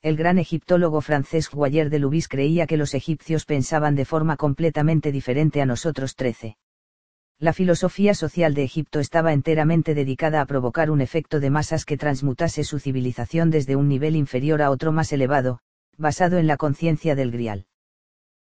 El 0.00 0.16
gran 0.16 0.38
egiptólogo 0.38 1.02
francés 1.02 1.50
Guayer 1.50 1.90
de 1.90 1.98
Lubis 1.98 2.26
creía 2.26 2.66
que 2.66 2.78
los 2.78 2.94
egipcios 2.94 3.44
pensaban 3.44 3.96
de 3.96 4.06
forma 4.06 4.38
completamente 4.38 5.12
diferente 5.12 5.60
a 5.60 5.66
nosotros 5.66 6.16
13. 6.16 6.56
La 7.38 7.52
filosofía 7.52 8.14
social 8.14 8.54
de 8.54 8.62
Egipto 8.62 8.98
estaba 8.98 9.34
enteramente 9.34 9.92
dedicada 9.92 10.40
a 10.40 10.46
provocar 10.46 10.90
un 10.90 11.02
efecto 11.02 11.38
de 11.38 11.50
masas 11.50 11.84
que 11.84 11.98
transmutase 11.98 12.64
su 12.64 12.78
civilización 12.78 13.50
desde 13.50 13.76
un 13.76 13.86
nivel 13.86 14.16
inferior 14.16 14.62
a 14.62 14.70
otro 14.70 14.90
más 14.90 15.12
elevado, 15.12 15.58
basado 15.98 16.38
en 16.38 16.46
la 16.46 16.56
conciencia 16.56 17.14
del 17.14 17.30
grial. 17.30 17.66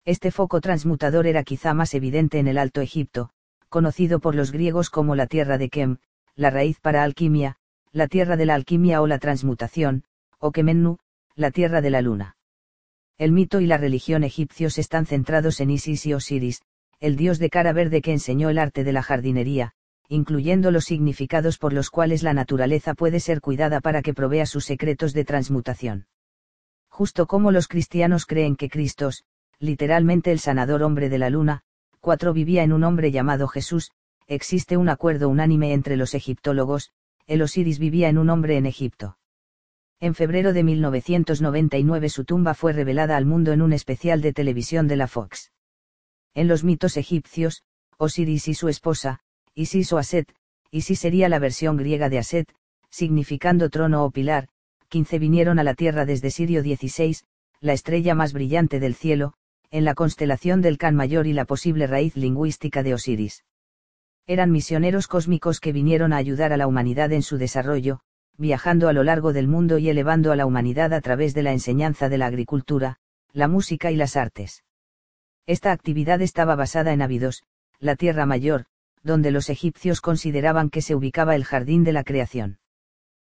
Este 0.04 0.32
foco 0.32 0.60
transmutador 0.60 1.28
era 1.28 1.44
quizá 1.44 1.72
más 1.72 1.94
evidente 1.94 2.40
en 2.40 2.48
el 2.48 2.58
Alto 2.58 2.80
Egipto, 2.80 3.30
conocido 3.68 4.18
por 4.18 4.34
los 4.34 4.50
griegos 4.50 4.90
como 4.90 5.14
la 5.14 5.28
tierra 5.28 5.56
de 5.56 5.68
Kem, 5.68 5.98
la 6.34 6.50
raíz 6.50 6.80
para 6.80 7.04
alquimia, 7.04 7.58
la 7.96 8.08
tierra 8.08 8.36
de 8.36 8.44
la 8.44 8.54
alquimia 8.54 9.00
o 9.00 9.06
la 9.06 9.18
transmutación, 9.18 10.04
o 10.38 10.52
Kemennu, 10.52 10.98
la 11.34 11.50
tierra 11.50 11.80
de 11.80 11.88
la 11.88 12.02
luna. 12.02 12.36
El 13.16 13.32
mito 13.32 13.62
y 13.62 13.66
la 13.66 13.78
religión 13.78 14.22
egipcios 14.22 14.76
están 14.76 15.06
centrados 15.06 15.60
en 15.60 15.70
Isis 15.70 16.04
y 16.04 16.12
Osiris, 16.12 16.60
el 17.00 17.16
dios 17.16 17.38
de 17.38 17.48
cara 17.48 17.72
verde 17.72 18.02
que 18.02 18.12
enseñó 18.12 18.50
el 18.50 18.58
arte 18.58 18.84
de 18.84 18.92
la 18.92 19.02
jardinería, 19.02 19.72
incluyendo 20.10 20.70
los 20.70 20.84
significados 20.84 21.56
por 21.56 21.72
los 21.72 21.88
cuales 21.88 22.22
la 22.22 22.34
naturaleza 22.34 22.92
puede 22.92 23.18
ser 23.18 23.40
cuidada 23.40 23.80
para 23.80 24.02
que 24.02 24.12
provea 24.12 24.44
sus 24.44 24.66
secretos 24.66 25.14
de 25.14 25.24
transmutación. 25.24 26.06
Justo 26.90 27.26
como 27.26 27.50
los 27.50 27.66
cristianos 27.66 28.26
creen 28.26 28.56
que 28.56 28.68
Cristos, 28.68 29.24
literalmente 29.58 30.32
el 30.32 30.40
sanador 30.40 30.82
hombre 30.82 31.08
de 31.08 31.16
la 31.16 31.30
luna, 31.30 31.62
cuatro 32.00 32.34
vivía 32.34 32.62
en 32.62 32.74
un 32.74 32.84
hombre 32.84 33.10
llamado 33.10 33.48
Jesús, 33.48 33.90
existe 34.26 34.76
un 34.76 34.90
acuerdo 34.90 35.30
unánime 35.30 35.72
entre 35.72 35.96
los 35.96 36.12
egiptólogos, 36.12 36.90
el 37.26 37.42
Osiris 37.42 37.78
vivía 37.78 38.08
en 38.08 38.18
un 38.18 38.30
hombre 38.30 38.56
en 38.56 38.66
Egipto. 38.66 39.18
En 39.98 40.14
febrero 40.14 40.52
de 40.52 40.62
1999 40.62 42.08
su 42.08 42.24
tumba 42.24 42.54
fue 42.54 42.72
revelada 42.72 43.16
al 43.16 43.26
mundo 43.26 43.52
en 43.52 43.62
un 43.62 43.72
especial 43.72 44.20
de 44.20 44.32
televisión 44.32 44.88
de 44.88 44.96
la 44.96 45.08
Fox. 45.08 45.52
En 46.34 46.48
los 46.48 46.64
mitos 46.64 46.96
egipcios, 46.96 47.62
Osiris 47.96 48.46
y 48.48 48.54
su 48.54 48.68
esposa, 48.68 49.20
Isis 49.54 49.92
o 49.92 49.98
Aset, 49.98 50.34
Isis 50.70 51.00
sería 51.00 51.28
la 51.28 51.38
versión 51.38 51.76
griega 51.76 52.10
de 52.10 52.18
Aset, 52.18 52.54
significando 52.90 53.70
trono 53.70 54.04
o 54.04 54.10
pilar, 54.10 54.48
15 54.88 55.18
vinieron 55.18 55.58
a 55.58 55.64
la 55.64 55.74
tierra 55.74 56.04
desde 56.04 56.30
Sirio 56.30 56.62
16, 56.62 57.24
la 57.60 57.72
estrella 57.72 58.14
más 58.14 58.32
brillante 58.32 58.78
del 58.78 58.94
cielo, 58.94 59.32
en 59.70 59.84
la 59.84 59.94
constelación 59.94 60.60
del 60.60 60.78
Can 60.78 60.94
Mayor 60.94 61.26
y 61.26 61.32
la 61.32 61.44
posible 61.44 61.86
raíz 61.86 62.16
lingüística 62.16 62.82
de 62.82 62.94
Osiris. 62.94 63.44
Eran 64.28 64.50
misioneros 64.50 65.06
cósmicos 65.06 65.60
que 65.60 65.72
vinieron 65.72 66.12
a 66.12 66.16
ayudar 66.16 66.52
a 66.52 66.56
la 66.56 66.66
humanidad 66.66 67.12
en 67.12 67.22
su 67.22 67.38
desarrollo, 67.38 68.00
viajando 68.36 68.88
a 68.88 68.92
lo 68.92 69.04
largo 69.04 69.32
del 69.32 69.46
mundo 69.46 69.78
y 69.78 69.88
elevando 69.88 70.32
a 70.32 70.36
la 70.36 70.46
humanidad 70.46 70.92
a 70.92 71.00
través 71.00 71.32
de 71.32 71.44
la 71.44 71.52
enseñanza 71.52 72.08
de 72.08 72.18
la 72.18 72.26
agricultura, 72.26 72.98
la 73.32 73.46
música 73.46 73.92
y 73.92 73.96
las 73.96 74.16
artes. 74.16 74.64
Esta 75.46 75.70
actividad 75.70 76.20
estaba 76.22 76.56
basada 76.56 76.92
en 76.92 77.02
Abidos, 77.02 77.44
la 77.78 77.94
Tierra 77.94 78.26
Mayor, 78.26 78.64
donde 79.04 79.30
los 79.30 79.48
egipcios 79.48 80.00
consideraban 80.00 80.70
que 80.70 80.82
se 80.82 80.96
ubicaba 80.96 81.36
el 81.36 81.44
jardín 81.44 81.84
de 81.84 81.92
la 81.92 82.02
creación. 82.02 82.58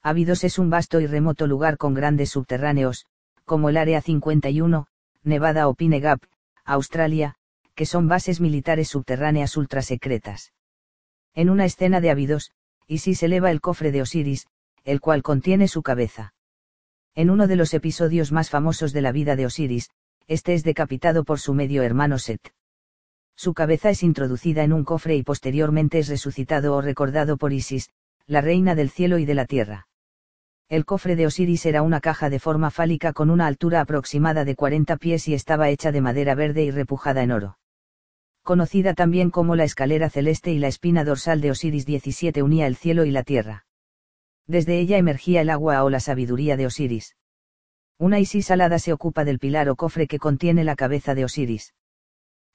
Abidos 0.01 0.45
es 0.45 0.57
un 0.57 0.69
vasto 0.69 1.01
y 1.01 1.07
remoto 1.07 1.47
lugar 1.47 1.77
con 1.77 1.95
grandes 1.95 2.29
subterráneos, 2.29 3.07
como 3.43 3.67
el 3.67 3.75
Área 3.75 3.99
51, 3.99 4.88
Nevada 5.23 5.67
o 5.67 5.73
Pine 5.73 5.99
Gap, 5.99 6.21
Australia, 6.63 7.35
que 7.75 7.85
son 7.85 8.07
bases 8.07 8.39
militares 8.39 8.88
subterráneas 8.88 9.57
ultrasecretas. 9.57 10.53
En 11.38 11.51
una 11.51 11.65
escena 11.65 12.01
de 12.01 12.09
Abidos, 12.09 12.49
Isis 12.88 13.21
eleva 13.21 13.51
el 13.51 13.61
cofre 13.61 13.91
de 13.91 14.01
Osiris, 14.01 14.47
el 14.83 14.99
cual 14.99 15.21
contiene 15.21 15.67
su 15.67 15.83
cabeza. 15.83 16.33
En 17.13 17.29
uno 17.29 17.45
de 17.45 17.55
los 17.55 17.75
episodios 17.75 18.31
más 18.31 18.49
famosos 18.49 18.91
de 18.91 19.03
la 19.03 19.11
vida 19.11 19.35
de 19.35 19.45
Osiris, 19.45 19.91
este 20.25 20.55
es 20.55 20.63
decapitado 20.63 21.23
por 21.23 21.39
su 21.39 21.53
medio 21.53 21.83
hermano 21.83 22.17
Set. 22.17 22.41
Su 23.35 23.53
cabeza 23.53 23.91
es 23.91 24.01
introducida 24.01 24.63
en 24.63 24.73
un 24.73 24.83
cofre 24.83 25.15
y 25.15 25.21
posteriormente 25.21 25.99
es 25.99 26.07
resucitado 26.07 26.73
o 26.73 26.81
recordado 26.81 27.38
por 27.38 27.53
Isis, 27.53 27.91
la 28.25 28.41
reina 28.41 28.73
del 28.73 28.89
cielo 28.89 29.19
y 29.19 29.25
de 29.25 29.35
la 29.35 29.45
tierra. 29.45 29.88
El 30.69 30.85
cofre 30.85 31.15
de 31.15 31.27
Osiris 31.27 31.67
era 31.67 31.83
una 31.83 32.01
caja 32.01 32.31
de 32.31 32.39
forma 32.39 32.71
fálica 32.71 33.13
con 33.13 33.29
una 33.29 33.45
altura 33.45 33.81
aproximada 33.81 34.43
de 34.43 34.55
40 34.55 34.97
pies 34.97 35.27
y 35.27 35.35
estaba 35.35 35.69
hecha 35.69 35.91
de 35.91 36.01
madera 36.01 36.33
verde 36.33 36.63
y 36.63 36.71
repujada 36.71 37.21
en 37.21 37.31
oro. 37.31 37.59
Conocida 38.47 38.93
también 38.93 39.29
como 39.29 39.57
la 39.57 39.65
escalera 39.65 40.09
celeste 40.09 40.53
y 40.53 40.57
la 40.57 40.69
espina 40.69 41.03
dorsal 41.03 41.41
de 41.41 41.51
Osiris 41.51 41.85
17 41.85 42.41
unía 42.41 42.65
el 42.65 42.77
cielo 42.77 43.03
y 43.03 43.11
la 43.11 43.23
tierra. 43.23 43.65
Desde 44.45 44.79
ella 44.79 44.97
emergía 44.97 45.41
el 45.41 45.49
agua 45.49 45.83
o 45.83 45.89
la 45.89 45.99
sabiduría 45.99 46.55
de 46.55 46.65
Osiris. 46.65 47.17
Una 47.97 48.21
Isis 48.21 48.49
alada 48.49 48.79
se 48.79 48.93
ocupa 48.93 49.25
del 49.25 49.37
pilar 49.37 49.67
o 49.67 49.75
cofre 49.75 50.07
que 50.07 50.17
contiene 50.17 50.63
la 50.63 50.77
cabeza 50.77 51.13
de 51.13 51.25
Osiris. 51.25 51.73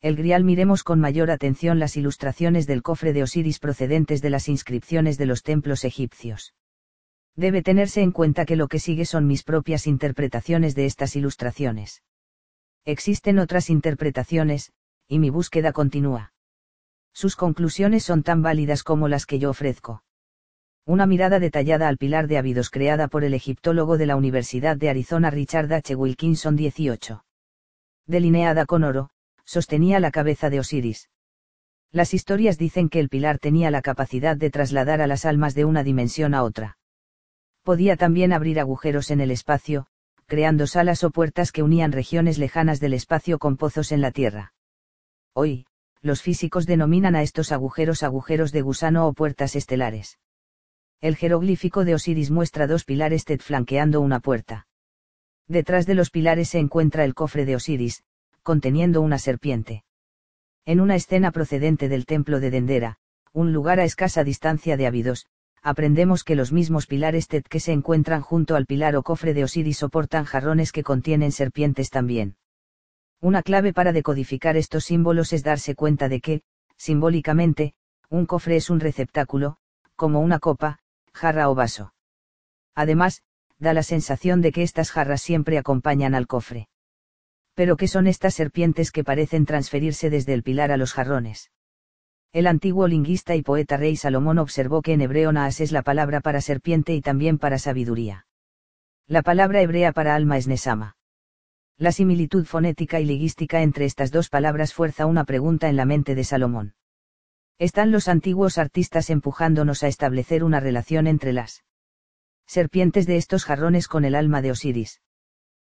El 0.00 0.16
grial 0.16 0.44
miremos 0.44 0.82
con 0.82 0.98
mayor 0.98 1.30
atención 1.30 1.78
las 1.78 1.94
ilustraciones 1.98 2.66
del 2.66 2.80
cofre 2.80 3.12
de 3.12 3.24
Osiris 3.24 3.58
procedentes 3.58 4.22
de 4.22 4.30
las 4.30 4.48
inscripciones 4.48 5.18
de 5.18 5.26
los 5.26 5.42
templos 5.42 5.84
egipcios. 5.84 6.54
Debe 7.36 7.60
tenerse 7.62 8.00
en 8.00 8.12
cuenta 8.12 8.46
que 8.46 8.56
lo 8.56 8.68
que 8.68 8.78
sigue 8.78 9.04
son 9.04 9.26
mis 9.26 9.42
propias 9.42 9.86
interpretaciones 9.86 10.74
de 10.74 10.86
estas 10.86 11.16
ilustraciones. 11.16 12.02
Existen 12.86 13.38
otras 13.38 13.68
interpretaciones, 13.68 14.72
y 15.12 15.18
mi 15.18 15.28
búsqueda 15.28 15.74
continúa. 15.74 16.32
Sus 17.12 17.36
conclusiones 17.36 18.02
son 18.02 18.22
tan 18.22 18.40
válidas 18.40 18.82
como 18.82 19.08
las 19.08 19.26
que 19.26 19.38
yo 19.38 19.50
ofrezco. 19.50 20.04
Una 20.86 21.04
mirada 21.04 21.38
detallada 21.38 21.88
al 21.88 21.98
pilar 21.98 22.28
de 22.28 22.38
hábidos 22.38 22.70
creada 22.70 23.08
por 23.08 23.22
el 23.22 23.34
egiptólogo 23.34 23.98
de 23.98 24.06
la 24.06 24.16
Universidad 24.16 24.74
de 24.78 24.88
Arizona 24.88 25.28
Richard 25.28 25.70
H. 25.70 25.94
Wilkinson 25.94 26.56
18. 26.56 27.26
Delineada 28.06 28.64
con 28.64 28.84
oro, 28.84 29.10
sostenía 29.44 30.00
la 30.00 30.12
cabeza 30.12 30.48
de 30.48 30.60
Osiris. 30.60 31.10
Las 31.90 32.14
historias 32.14 32.56
dicen 32.56 32.88
que 32.88 32.98
el 32.98 33.10
pilar 33.10 33.38
tenía 33.38 33.70
la 33.70 33.82
capacidad 33.82 34.34
de 34.34 34.48
trasladar 34.48 35.02
a 35.02 35.06
las 35.06 35.26
almas 35.26 35.54
de 35.54 35.66
una 35.66 35.84
dimensión 35.84 36.32
a 36.32 36.42
otra. 36.42 36.78
Podía 37.62 37.98
también 37.98 38.32
abrir 38.32 38.58
agujeros 38.58 39.10
en 39.10 39.20
el 39.20 39.30
espacio, 39.30 39.88
creando 40.24 40.66
salas 40.66 41.04
o 41.04 41.10
puertas 41.10 41.52
que 41.52 41.62
unían 41.62 41.92
regiones 41.92 42.38
lejanas 42.38 42.80
del 42.80 42.94
espacio 42.94 43.38
con 43.38 43.58
pozos 43.58 43.92
en 43.92 44.00
la 44.00 44.10
Tierra. 44.10 44.54
Hoy, 45.34 45.66
los 46.02 46.20
físicos 46.20 46.66
denominan 46.66 47.16
a 47.16 47.22
estos 47.22 47.52
agujeros 47.52 48.02
agujeros 48.02 48.52
de 48.52 48.60
gusano 48.60 49.06
o 49.06 49.12
puertas 49.14 49.56
estelares. 49.56 50.18
El 51.00 51.16
jeroglífico 51.16 51.84
de 51.84 51.94
Osiris 51.94 52.30
muestra 52.30 52.66
dos 52.66 52.84
pilares 52.84 53.24
TED 53.24 53.40
flanqueando 53.40 54.00
una 54.00 54.20
puerta. 54.20 54.66
Detrás 55.48 55.86
de 55.86 55.94
los 55.94 56.10
pilares 56.10 56.50
se 56.50 56.58
encuentra 56.58 57.04
el 57.04 57.14
cofre 57.14 57.44
de 57.44 57.56
Osiris, 57.56 58.04
conteniendo 58.42 59.00
una 59.00 59.18
serpiente. 59.18 59.84
En 60.64 60.80
una 60.80 60.96
escena 60.96 61.32
procedente 61.32 61.88
del 61.88 62.04
templo 62.04 62.38
de 62.38 62.50
Dendera, 62.50 62.98
un 63.32 63.52
lugar 63.52 63.80
a 63.80 63.84
escasa 63.84 64.24
distancia 64.24 64.76
de 64.76 64.86
Abidos, 64.86 65.26
aprendemos 65.62 66.24
que 66.24 66.36
los 66.36 66.52
mismos 66.52 66.86
pilares 66.86 67.26
TED 67.26 67.44
que 67.44 67.58
se 67.60 67.72
encuentran 67.72 68.20
junto 68.20 68.54
al 68.54 68.66
pilar 68.66 68.96
o 68.96 69.02
cofre 69.02 69.32
de 69.32 69.44
Osiris 69.44 69.78
soportan 69.78 70.24
jarrones 70.24 70.72
que 70.72 70.82
contienen 70.82 71.32
serpientes 71.32 71.90
también. 71.90 72.36
Una 73.22 73.44
clave 73.44 73.72
para 73.72 73.92
decodificar 73.92 74.56
estos 74.56 74.86
símbolos 74.86 75.32
es 75.32 75.44
darse 75.44 75.76
cuenta 75.76 76.08
de 76.08 76.20
que, 76.20 76.42
simbólicamente, 76.76 77.74
un 78.10 78.26
cofre 78.26 78.56
es 78.56 78.68
un 78.68 78.80
receptáculo, 78.80 79.58
como 79.94 80.18
una 80.18 80.40
copa, 80.40 80.80
jarra 81.14 81.48
o 81.48 81.54
vaso. 81.54 81.94
Además, 82.74 83.22
da 83.60 83.74
la 83.74 83.84
sensación 83.84 84.40
de 84.40 84.50
que 84.50 84.64
estas 84.64 84.90
jarras 84.90 85.22
siempre 85.22 85.56
acompañan 85.56 86.16
al 86.16 86.26
cofre. 86.26 86.68
Pero 87.54 87.76
¿qué 87.76 87.86
son 87.86 88.08
estas 88.08 88.34
serpientes 88.34 88.90
que 88.90 89.04
parecen 89.04 89.46
transferirse 89.46 90.10
desde 90.10 90.34
el 90.34 90.42
pilar 90.42 90.72
a 90.72 90.76
los 90.76 90.92
jarrones? 90.92 91.52
El 92.32 92.48
antiguo 92.48 92.88
lingüista 92.88 93.36
y 93.36 93.42
poeta 93.42 93.76
rey 93.76 93.94
Salomón 93.94 94.38
observó 94.40 94.82
que 94.82 94.94
en 94.94 95.00
hebreo 95.00 95.30
naas 95.30 95.60
es 95.60 95.70
la 95.70 95.82
palabra 95.82 96.22
para 96.22 96.40
serpiente 96.40 96.92
y 96.92 97.00
también 97.00 97.38
para 97.38 97.60
sabiduría. 97.60 98.26
La 99.06 99.22
palabra 99.22 99.60
hebrea 99.60 99.92
para 99.92 100.16
alma 100.16 100.38
es 100.38 100.48
nesama. 100.48 100.96
La 101.82 101.90
similitud 101.90 102.44
fonética 102.44 103.00
y 103.00 103.04
lingüística 103.04 103.60
entre 103.60 103.86
estas 103.86 104.12
dos 104.12 104.28
palabras 104.28 104.72
fuerza 104.72 105.06
una 105.06 105.24
pregunta 105.24 105.68
en 105.68 105.74
la 105.74 105.84
mente 105.84 106.14
de 106.14 106.22
Salomón. 106.22 106.76
Están 107.58 107.90
los 107.90 108.06
antiguos 108.06 108.56
artistas 108.56 109.10
empujándonos 109.10 109.82
a 109.82 109.88
establecer 109.88 110.44
una 110.44 110.60
relación 110.60 111.08
entre 111.08 111.32
las 111.32 111.64
serpientes 112.46 113.04
de 113.08 113.16
estos 113.16 113.44
jarrones 113.44 113.88
con 113.88 114.04
el 114.04 114.14
alma 114.14 114.42
de 114.42 114.52
Osiris. 114.52 115.02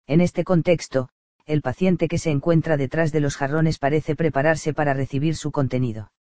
En 0.06 0.20
este 0.20 0.44
contexto, 0.44 1.08
el 1.44 1.60
paciente 1.60 2.06
que 2.06 2.18
se 2.18 2.30
encuentra 2.30 2.76
detrás 2.76 3.10
de 3.10 3.18
los 3.18 3.36
jarrones 3.36 3.80
parece 3.80 4.14
prepararse 4.14 4.72
para 4.72 4.94
recibir 4.94 5.34
su 5.34 5.50
contenido. 5.50 6.12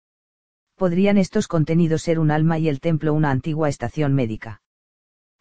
¿Podrían 0.77 1.19
estos 1.19 1.47
contenidos 1.47 2.01
ser 2.01 2.21
un 2.21 2.31
alma 2.31 2.59
y 2.59 2.71
el 2.71 2.81
templo 2.81 3.13
una 3.13 3.31
antigua 3.31 3.69
estación 3.69 4.15
médica? 4.15 4.63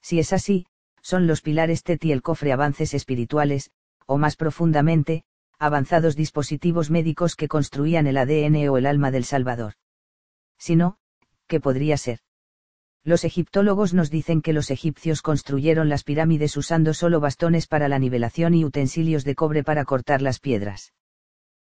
Si 0.02 0.20
es 0.20 0.34
así, 0.34 0.66
son 1.02 1.28
los 1.28 1.42
pilares 1.42 1.84
TET 1.84 2.04
y 2.04 2.12
el 2.12 2.22
cofre 2.22 2.52
avances 2.52 2.94
espirituales, 2.94 3.72
o 4.06 4.18
más 4.18 4.36
profundamente, 4.36 5.24
avanzados 5.60 6.16
dispositivos 6.16 6.90
médicos 6.90 7.36
que 7.36 7.48
construían 7.48 8.08
el 8.08 8.18
ADN 8.18 8.68
o 8.70 8.78
el 8.78 8.86
alma 8.86 9.12
del 9.12 9.24
Salvador. 9.24 9.74
Si 10.58 10.76
no, 10.76 10.98
¿qué 11.48 11.60
podría 11.60 11.98
ser? 11.98 12.20
Los 13.06 13.26
egiptólogos 13.26 13.94
nos 13.94 14.10
dicen 14.10 14.42
que 14.42 14.54
los 14.54 14.72
egipcios 14.72 15.22
construyeron 15.22 15.90
las 15.90 16.04
pirámides 16.04 16.56
usando 16.56 16.94
solo 16.94 17.20
bastones 17.20 17.68
para 17.68 17.90
la 17.90 18.00
nivelación 18.00 18.54
y 18.54 18.64
utensilios 18.64 19.26
de 19.26 19.36
cobre 19.36 19.64
para 19.64 19.84
cortar 19.84 20.22
las 20.22 20.40
piedras. 20.40 20.94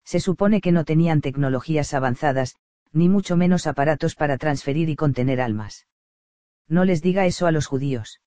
Se 0.05 0.21
supone 0.21 0.61
que 0.61 0.73
no 0.73 0.85
tenían 0.85 1.21
tecnologías 1.23 1.95
avanzadas, 1.95 2.57
ni 2.93 3.09
mucho 3.09 3.37
menos 3.37 3.67
aparatos 3.67 4.15
para 4.15 4.37
transferir 4.37 4.91
y 4.91 4.97
contener 4.97 5.41
almas. 5.41 5.87
No 6.69 6.85
les 6.85 7.01
diga 7.01 7.25
eso 7.25 7.47
a 7.47 7.53
los 7.53 7.67
judíos. 7.67 8.21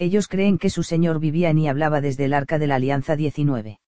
Ellos 0.00 0.28
creen 0.28 0.58
que 0.58 0.70
su 0.70 0.84
Señor 0.84 1.18
vivía 1.18 1.50
y 1.52 1.66
hablaba 1.66 2.00
desde 2.00 2.26
el 2.26 2.34
Arca 2.34 2.60
de 2.60 2.68
la 2.68 2.76
Alianza 2.76 3.16
19. 3.16 3.80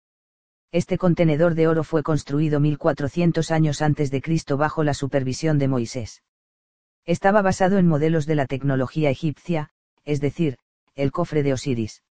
Este 0.73 0.97
contenedor 0.97 1.55
de 1.55 1.69
oro 1.69 1.85
fue 1.85 2.03
construido 2.03 2.61
1400 2.61 3.51
años 3.51 3.83
antes 3.83 4.11
de 4.11 4.23
Cristo 4.23 4.57
bajo 4.57 4.85
la 4.85 4.95
supervisión 4.95 5.59
de 5.59 5.69
Moisés. 5.69 6.23
Estaba 7.05 7.43
basado 7.43 7.77
en 7.77 7.87
modelos 7.87 8.25
de 8.25 8.37
la 8.37 8.47
tecnología 8.47 9.11
egipcia, 9.11 9.71
es 10.05 10.21
decir, 10.21 10.57
el 10.95 11.13
cofre 11.13 11.43
de 11.43 11.53
Osiris. 11.53 12.03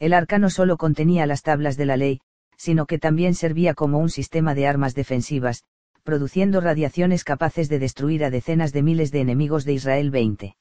El 0.00 0.14
arca 0.14 0.38
no 0.38 0.50
solo 0.50 0.76
contenía 0.76 1.24
las 1.26 1.42
tablas 1.42 1.76
de 1.76 1.86
la 1.86 1.96
ley, 1.96 2.20
sino 2.56 2.86
que 2.86 2.98
también 2.98 3.34
servía 3.34 3.74
como 3.74 3.98
un 3.98 4.10
sistema 4.10 4.54
de 4.54 4.66
armas 4.66 4.94
defensivas, 4.94 5.62
produciendo 6.02 6.60
radiaciones 6.60 7.22
capaces 7.22 7.68
de 7.68 7.78
destruir 7.78 8.24
a 8.24 8.30
decenas 8.30 8.72
de 8.72 8.82
miles 8.82 9.12
de 9.12 9.20
enemigos 9.20 9.64
de 9.64 9.74
Israel 9.74 10.10
20. 10.10 10.56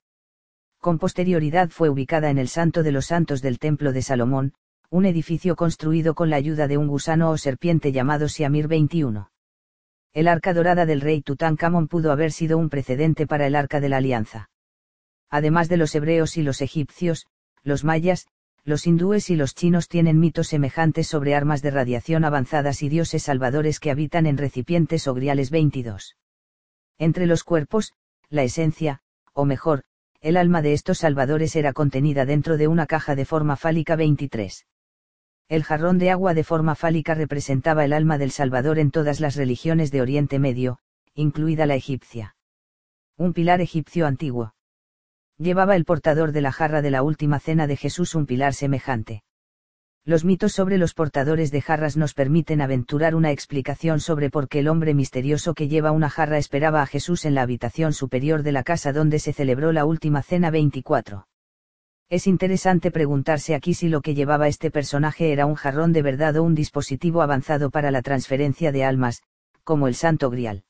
Con 0.82 1.00
posterioridad 1.00 1.70
fue 1.70 1.90
ubicada 1.90 2.30
en 2.30 2.38
el 2.38 2.50
Santo 2.50 2.84
de 2.84 2.92
los 2.92 3.06
Santos 3.06 3.42
del 3.42 3.60
Templo 3.60 3.94
de 3.94 4.02
Salomón, 4.02 4.54
un 4.90 5.06
edificio 5.06 5.56
construido 5.56 6.16
con 6.16 6.30
la 6.30 6.36
ayuda 6.36 6.68
de 6.68 6.78
un 6.78 6.88
gusano 6.88 7.30
o 7.30 7.38
serpiente 7.38 7.94
llamado 7.94 8.28
Siamir 8.28 8.68
21 8.68 9.32
el 10.14 10.28
arca 10.28 10.54
dorada 10.54 10.86
del 10.86 11.00
rey 11.00 11.22
Tutankamón 11.22 11.88
pudo 11.88 12.12
haber 12.12 12.34
sido 12.34 12.58
un 12.58 12.70
precedente 12.70 13.28
para 13.28 13.48
el 13.48 13.56
arca 13.56 13.80
de 13.80 13.88
la 13.88 13.98
alianza. 13.98 14.50
Además 15.30 15.70
de 15.70 15.78
los 15.78 15.96
hebreos 15.96 16.38
y 16.38 16.44
los 16.44 16.62
egipcios, 16.62 17.28
los 17.64 17.86
mayas, 17.86 18.28
los 18.66 18.86
hindúes 18.86 19.30
y 19.30 19.38
los 19.38 19.56
chinos 19.56 19.88
tienen 19.88 20.20
mitos 20.20 20.50
semejantes 20.50 21.08
sobre 21.08 21.34
armas 21.34 21.62
de 21.62 21.72
radiación 21.72 22.26
avanzadas 22.26 22.84
y 22.84 22.90
dioses 22.90 23.24
salvadores 23.24 23.80
que 23.80 23.90
habitan 23.90 24.26
en 24.26 24.38
recipientes 24.38 25.08
o 25.08 25.14
griales 25.14 25.50
22. 25.50 26.18
Entre 26.98 27.26
los 27.26 27.44
cuerpos, 27.46 27.94
la 28.30 28.44
esencia, 28.44 29.00
o 29.34 29.46
mejor, 29.46 29.84
el 30.22 30.38
alma 30.38 30.62
de 30.62 30.74
estos 30.74 31.00
salvadores 31.00 31.56
era 31.56 31.74
contenida 31.74 32.26
dentro 32.26 32.58
de 32.58 32.68
una 32.68 32.86
caja 32.86 33.16
de 33.16 33.26
forma 33.26 33.56
fálica 33.56 33.96
23. 33.96 34.68
El 35.50 35.64
jarrón 35.64 35.98
de 35.98 36.12
agua 36.12 36.36
de 36.36 36.44
forma 36.44 36.76
fálica 36.76 37.16
representaba 37.16 37.84
el 37.84 37.92
alma 37.92 38.18
del 38.20 38.32
Salvador 38.32 38.78
en 38.78 38.92
todas 38.92 39.20
las 39.20 39.36
religiones 39.36 39.92
de 39.92 40.02
Oriente 40.02 40.38
Medio, 40.38 40.78
incluida 41.16 41.66
la 41.66 41.76
egipcia. 41.76 42.36
Un 43.18 43.34
pilar 43.34 43.62
egipcio 43.62 44.06
antiguo. 44.06 44.54
Llevaba 45.38 45.76
el 45.76 45.86
portador 45.86 46.32
de 46.32 46.42
la 46.42 46.52
jarra 46.52 46.82
de 46.82 46.92
la 46.92 47.02
última 47.02 47.40
cena 47.40 47.66
de 47.66 47.76
Jesús 47.76 48.14
un 48.14 48.28
pilar 48.28 48.54
semejante. 48.54 49.24
Los 50.04 50.26
mitos 50.26 50.54
sobre 50.54 50.80
los 50.80 50.96
portadores 50.96 51.52
de 51.52 51.62
jarras 51.62 51.96
nos 51.96 52.16
permiten 52.16 52.60
aventurar 52.60 53.14
una 53.14 53.30
explicación 53.30 54.00
sobre 54.00 54.32
por 54.32 54.48
qué 54.48 54.60
el 54.60 54.68
hombre 54.68 54.96
misterioso 54.96 55.54
que 55.54 55.68
lleva 55.68 55.92
una 55.92 56.10
jarra 56.10 56.40
esperaba 56.40 56.82
a 56.82 56.88
Jesús 56.88 57.24
en 57.26 57.36
la 57.36 57.44
habitación 57.44 57.94
superior 57.94 58.42
de 58.42 58.52
la 58.52 58.64
casa 58.64 58.94
donde 58.94 59.20
se 59.20 59.32
celebró 59.32 59.72
la 59.72 59.86
última 59.86 60.24
cena 60.24 60.50
24. 60.50 61.28
Es 62.10 62.26
interesante 62.26 62.90
preguntarse 62.90 63.54
aquí 63.54 63.76
si 63.76 63.90
lo 63.90 64.02
que 64.02 64.16
llevaba 64.16 64.48
este 64.48 64.72
personaje 64.72 65.32
era 65.32 65.46
un 65.46 65.54
jarrón 65.54 65.94
de 65.94 66.02
verdad 66.02 66.36
o 66.38 66.44
un 66.44 66.56
dispositivo 66.56 67.22
avanzado 67.22 67.70
para 67.70 67.92
la 67.92 68.02
transferencia 68.02 68.72
de 68.72 68.84
almas, 68.84 69.22
como 69.64 69.88
el 69.88 69.94
Santo 69.94 70.32
Grial. 70.32 70.64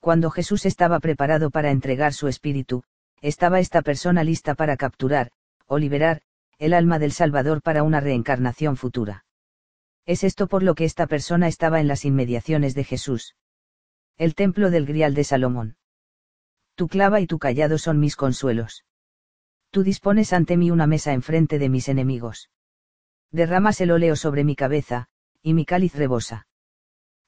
Cuando 0.00 0.28
Jesús 0.28 0.66
estaba 0.66 0.98
preparado 0.98 1.50
para 1.50 1.70
entregar 1.70 2.12
su 2.14 2.26
espíritu, 2.26 2.82
estaba 3.22 3.60
esta 3.60 3.80
persona 3.80 4.24
lista 4.24 4.56
para 4.56 4.76
capturar, 4.76 5.30
o 5.66 5.78
liberar, 5.78 6.20
el 6.60 6.72
alma 6.72 7.00
del 7.00 7.10
Salvador 7.10 7.60
para 7.60 7.82
una 7.82 7.98
reencarnación 7.98 8.76
futura. 8.76 9.24
Es 10.06 10.22
esto 10.22 10.46
por 10.46 10.62
lo 10.62 10.76
que 10.76 10.84
esta 10.84 11.08
persona 11.08 11.48
estaba 11.48 11.80
en 11.80 11.88
las 11.88 12.04
inmediaciones 12.04 12.76
de 12.76 12.84
Jesús. 12.84 13.34
El 14.16 14.36
templo 14.36 14.70
del 14.70 14.86
Grial 14.86 15.14
de 15.14 15.24
Salomón. 15.24 15.76
Tu 16.76 16.86
clava 16.86 17.20
y 17.20 17.26
tu 17.26 17.40
callado 17.40 17.76
son 17.78 17.98
mis 17.98 18.14
consuelos 18.14 18.84
tú 19.70 19.84
dispones 19.84 20.32
ante 20.32 20.56
mí 20.56 20.70
una 20.70 20.86
mesa 20.86 21.12
enfrente 21.12 21.58
de 21.58 21.68
mis 21.68 21.88
enemigos. 21.88 22.50
Derramas 23.30 23.80
el 23.80 23.92
óleo 23.92 24.16
sobre 24.16 24.44
mi 24.44 24.56
cabeza, 24.56 25.06
y 25.42 25.54
mi 25.54 25.64
cáliz 25.64 25.94
rebosa. 25.94 26.48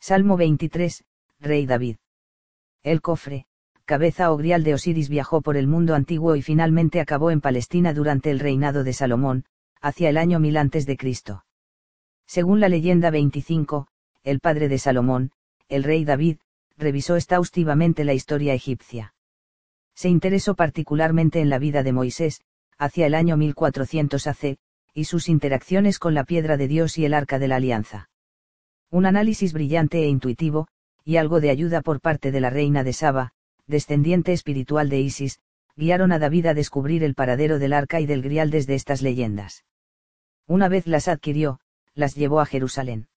Salmo 0.01 0.37
23, 0.37 1.05
Rey 1.39 1.66
David. 1.66 1.97
El 2.83 3.01
cofre, 3.01 3.47
cabeza 3.93 4.32
o 4.32 4.36
grial 4.36 4.64
de 4.64 4.74
Osiris 4.74 5.09
viajó 5.09 5.43
por 5.43 5.57
el 5.57 5.66
mundo 5.66 5.95
antiguo 5.95 6.34
y 6.36 6.43
finalmente 6.43 7.01
acabó 7.01 7.30
en 7.30 7.40
Palestina 7.40 7.93
durante 7.93 8.30
el 8.30 8.40
reinado 8.40 8.84
de 8.84 8.93
Salomón, 8.93 9.45
hacia 9.80 10.09
el 10.09 10.16
año 10.16 10.38
1000 10.38 10.57
a.C. 10.57 10.97
Según 12.26 12.61
la 12.61 12.68
leyenda 12.68 13.11
25, 13.11 13.88
el 14.22 14.40
padre 14.40 14.68
de 14.68 14.78
Salomón, 14.78 15.32
el 15.68 15.84
rey 15.84 16.05
David, 16.05 16.38
revisó 16.78 17.16
exhaustivamente 17.16 18.05
la 18.05 18.14
historia 18.14 18.55
egipcia 18.55 19.12
se 19.95 20.09
interesó 20.09 20.55
particularmente 20.55 21.40
en 21.40 21.51
la 21.51 21.59
vida 21.59 21.82
de 21.82 21.93
Moisés, 21.93 22.40
hacia 22.78 23.07
el 23.07 23.14
año 23.14 23.36
1400 23.36 24.26
AC, 24.26 24.57
y 24.95 25.05
sus 25.05 25.28
interacciones 25.28 25.99
con 25.99 26.14
la 26.14 26.24
piedra 26.24 26.57
de 26.57 26.68
Dios 26.68 26.99
y 26.99 27.05
el 27.05 27.14
arca 27.14 27.38
de 27.38 27.49
la 27.49 27.57
alianza. 27.57 28.11
Un 28.90 29.07
análisis 29.07 29.53
brillante 29.53 30.03
e 30.03 30.09
intuitivo, 30.09 30.68
y 31.05 31.16
algo 31.16 31.40
de 31.40 31.51
ayuda 31.51 31.80
por 31.82 32.01
parte 32.01 32.30
de 32.30 32.40
la 32.40 32.51
reina 32.51 32.84
de 32.84 32.93
Saba, 32.93 33.32
descendiente 33.66 34.32
espiritual 34.32 34.88
de 34.88 35.00
Isis, 35.00 35.40
guiaron 35.76 36.12
a 36.12 36.18
David 36.18 36.46
a 36.46 36.54
descubrir 36.54 37.02
el 37.04 37.14
paradero 37.14 37.58
del 37.58 37.72
arca 37.72 38.00
y 38.00 38.06
del 38.06 38.22
grial 38.22 38.50
desde 38.50 38.74
estas 38.74 39.02
leyendas. 39.02 39.64
Una 40.46 40.68
vez 40.68 40.86
las 40.86 41.08
adquirió, 41.08 41.60
las 41.94 42.14
llevó 42.14 42.40
a 42.40 42.46
Jerusalén. 42.46 43.08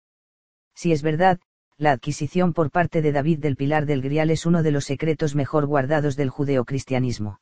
Si 0.73 0.91
es 0.91 1.01
verdad, 1.01 1.39
la 1.77 1.91
adquisición 1.91 2.53
por 2.53 2.71
parte 2.71 3.01
de 3.01 3.11
David 3.11 3.39
del 3.39 3.57
Pilar 3.57 3.85
del 3.85 4.01
Grial 4.01 4.29
es 4.29 4.45
uno 4.45 4.63
de 4.63 4.71
los 4.71 4.85
secretos 4.85 5.35
mejor 5.35 5.65
guardados 5.65 6.15
del 6.15 6.29
judeocristianismo. 6.29 7.39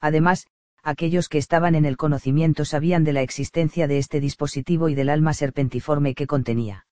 Además, 0.00 0.46
aquellos 0.82 1.28
que 1.28 1.38
estaban 1.38 1.74
en 1.76 1.84
el 1.84 1.96
conocimiento 1.96 2.64
sabían 2.64 3.04
de 3.04 3.12
la 3.12 3.22
existencia 3.22 3.86
de 3.86 3.98
este 3.98 4.20
dispositivo 4.20 4.88
y 4.88 4.94
del 4.94 5.08
alma 5.08 5.34
serpentiforme 5.34 6.14
que 6.14 6.26
contenía. 6.26 6.83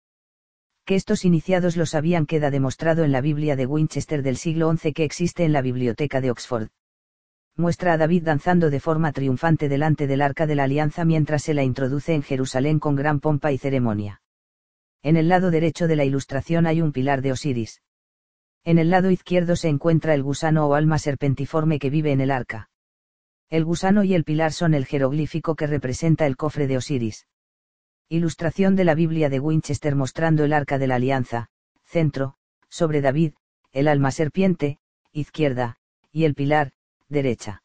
Que 0.84 0.96
estos 0.96 1.24
iniciados 1.24 1.76
lo 1.76 1.86
sabían 1.86 2.26
queda 2.26 2.50
demostrado 2.50 3.04
en 3.04 3.12
la 3.12 3.20
Biblia 3.20 3.54
de 3.54 3.66
Winchester 3.66 4.22
del 4.22 4.36
siglo 4.36 4.74
XI 4.76 4.92
que 4.92 5.04
existe 5.04 5.44
en 5.44 5.52
la 5.52 5.62
Biblioteca 5.62 6.20
de 6.20 6.30
Oxford. 6.32 6.70
Muestra 7.56 7.92
a 7.92 7.98
David 7.98 8.24
danzando 8.24 8.68
de 8.68 8.80
forma 8.80 9.12
triunfante 9.12 9.68
delante 9.68 10.06
del 10.06 10.22
Arca 10.22 10.46
de 10.46 10.56
la 10.56 10.64
Alianza 10.64 11.04
mientras 11.04 11.42
se 11.42 11.54
la 11.54 11.62
introduce 11.62 12.14
en 12.14 12.22
Jerusalén 12.22 12.80
con 12.80 12.96
gran 12.96 13.20
pompa 13.20 13.52
y 13.52 13.58
ceremonia. 13.58 14.22
En 15.02 15.16
el 15.16 15.28
lado 15.28 15.50
derecho 15.50 15.86
de 15.86 15.96
la 15.96 16.04
ilustración 16.04 16.66
hay 16.66 16.80
un 16.80 16.92
pilar 16.92 17.22
de 17.22 17.32
Osiris. 17.32 17.82
En 18.64 18.78
el 18.78 18.90
lado 18.90 19.10
izquierdo 19.10 19.54
se 19.54 19.68
encuentra 19.68 20.14
el 20.14 20.22
gusano 20.22 20.66
o 20.66 20.74
alma 20.74 20.98
serpentiforme 20.98 21.78
que 21.78 21.90
vive 21.90 22.12
en 22.12 22.20
el 22.20 22.30
arca. 22.30 22.70
El 23.50 23.64
gusano 23.64 24.02
y 24.02 24.14
el 24.14 24.24
pilar 24.24 24.52
son 24.52 24.72
el 24.72 24.86
jeroglífico 24.86 25.54
que 25.54 25.66
representa 25.66 26.26
el 26.26 26.36
cofre 26.36 26.66
de 26.66 26.78
Osiris. 26.78 27.26
Ilustración 28.08 28.76
de 28.76 28.84
la 28.84 28.94
Biblia 28.94 29.28
de 29.28 29.40
Winchester 29.40 29.96
mostrando 29.96 30.44
el 30.44 30.52
arca 30.52 30.78
de 30.78 30.86
la 30.86 30.96
alianza, 30.96 31.48
centro, 31.84 32.34
sobre 32.68 33.00
David, 33.00 33.34
el 33.72 33.88
alma 33.88 34.10
serpiente, 34.10 34.78
izquierda, 35.12 35.76
y 36.10 36.24
el 36.24 36.34
pilar, 36.34 36.72
derecha. 37.08 37.62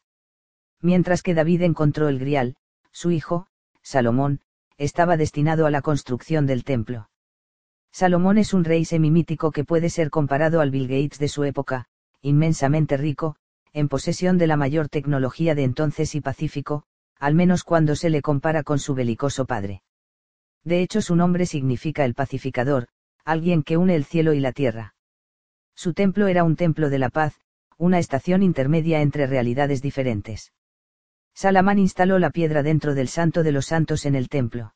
Mientras 0.80 1.22
que 1.22 1.34
David 1.34 1.62
encontró 1.62 2.08
el 2.08 2.18
grial, 2.18 2.56
su 2.92 3.10
hijo, 3.10 3.46
Salomón, 3.82 4.40
estaba 4.76 5.16
destinado 5.16 5.66
a 5.66 5.70
la 5.70 5.82
construcción 5.82 6.46
del 6.46 6.64
templo. 6.64 7.10
Salomón 7.90 8.38
es 8.38 8.54
un 8.54 8.64
rey 8.64 8.84
semimítico 8.84 9.50
que 9.50 9.64
puede 9.64 9.90
ser 9.90 10.10
comparado 10.10 10.60
al 10.60 10.70
Bill 10.70 10.88
Gates 10.88 11.18
de 11.18 11.28
su 11.28 11.44
época, 11.44 11.86
inmensamente 12.22 12.96
rico, 12.96 13.36
en 13.72 13.88
posesión 13.88 14.38
de 14.38 14.46
la 14.46 14.56
mayor 14.56 14.88
tecnología 14.88 15.54
de 15.54 15.64
entonces 15.64 16.14
y 16.14 16.20
pacífico, 16.20 16.84
al 17.18 17.34
menos 17.34 17.64
cuando 17.64 17.96
se 17.96 18.10
le 18.10 18.22
compara 18.22 18.62
con 18.62 18.78
su 18.78 18.94
belicoso 18.94 19.46
padre. 19.46 19.82
De 20.68 20.82
hecho 20.82 21.00
su 21.00 21.16
nombre 21.16 21.46
significa 21.46 22.04
el 22.04 22.12
pacificador, 22.12 22.88
alguien 23.24 23.62
que 23.62 23.78
une 23.78 23.94
el 23.94 24.04
cielo 24.04 24.34
y 24.34 24.40
la 24.40 24.52
tierra. 24.52 24.94
Su 25.74 25.94
templo 25.94 26.26
era 26.26 26.44
un 26.44 26.56
templo 26.56 26.90
de 26.90 26.98
la 26.98 27.08
paz, 27.08 27.40
una 27.78 27.98
estación 27.98 28.42
intermedia 28.42 29.00
entre 29.00 29.26
realidades 29.26 29.80
diferentes. 29.80 30.52
Salamán 31.32 31.78
instaló 31.78 32.18
la 32.18 32.28
piedra 32.28 32.62
dentro 32.62 32.94
del 32.94 33.08
Santo 33.08 33.42
de 33.44 33.52
los 33.52 33.64
Santos 33.64 34.04
en 34.04 34.14
el 34.14 34.28
templo. 34.28 34.74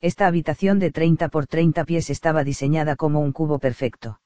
Esta 0.00 0.26
habitación 0.26 0.78
de 0.78 0.90
30 0.90 1.28
por 1.28 1.46
30 1.46 1.84
pies 1.84 2.08
estaba 2.08 2.42
diseñada 2.42 2.96
como 2.96 3.20
un 3.20 3.32
cubo 3.32 3.58
perfecto. 3.58 4.18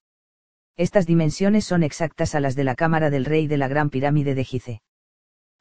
Estas 0.77 1.05
dimensiones 1.05 1.65
son 1.65 1.83
exactas 1.83 2.37
a 2.37 2.41
las 2.41 2.55
de 2.55 2.63
la 2.63 2.77
cámara 2.77 3.11
del 3.11 3.25
rey 3.25 3.49
de 3.49 3.57
la 3.57 3.67
Gran 3.67 3.91
Pirámide 3.91 4.37
de 4.37 4.45
Gize. 4.45 4.83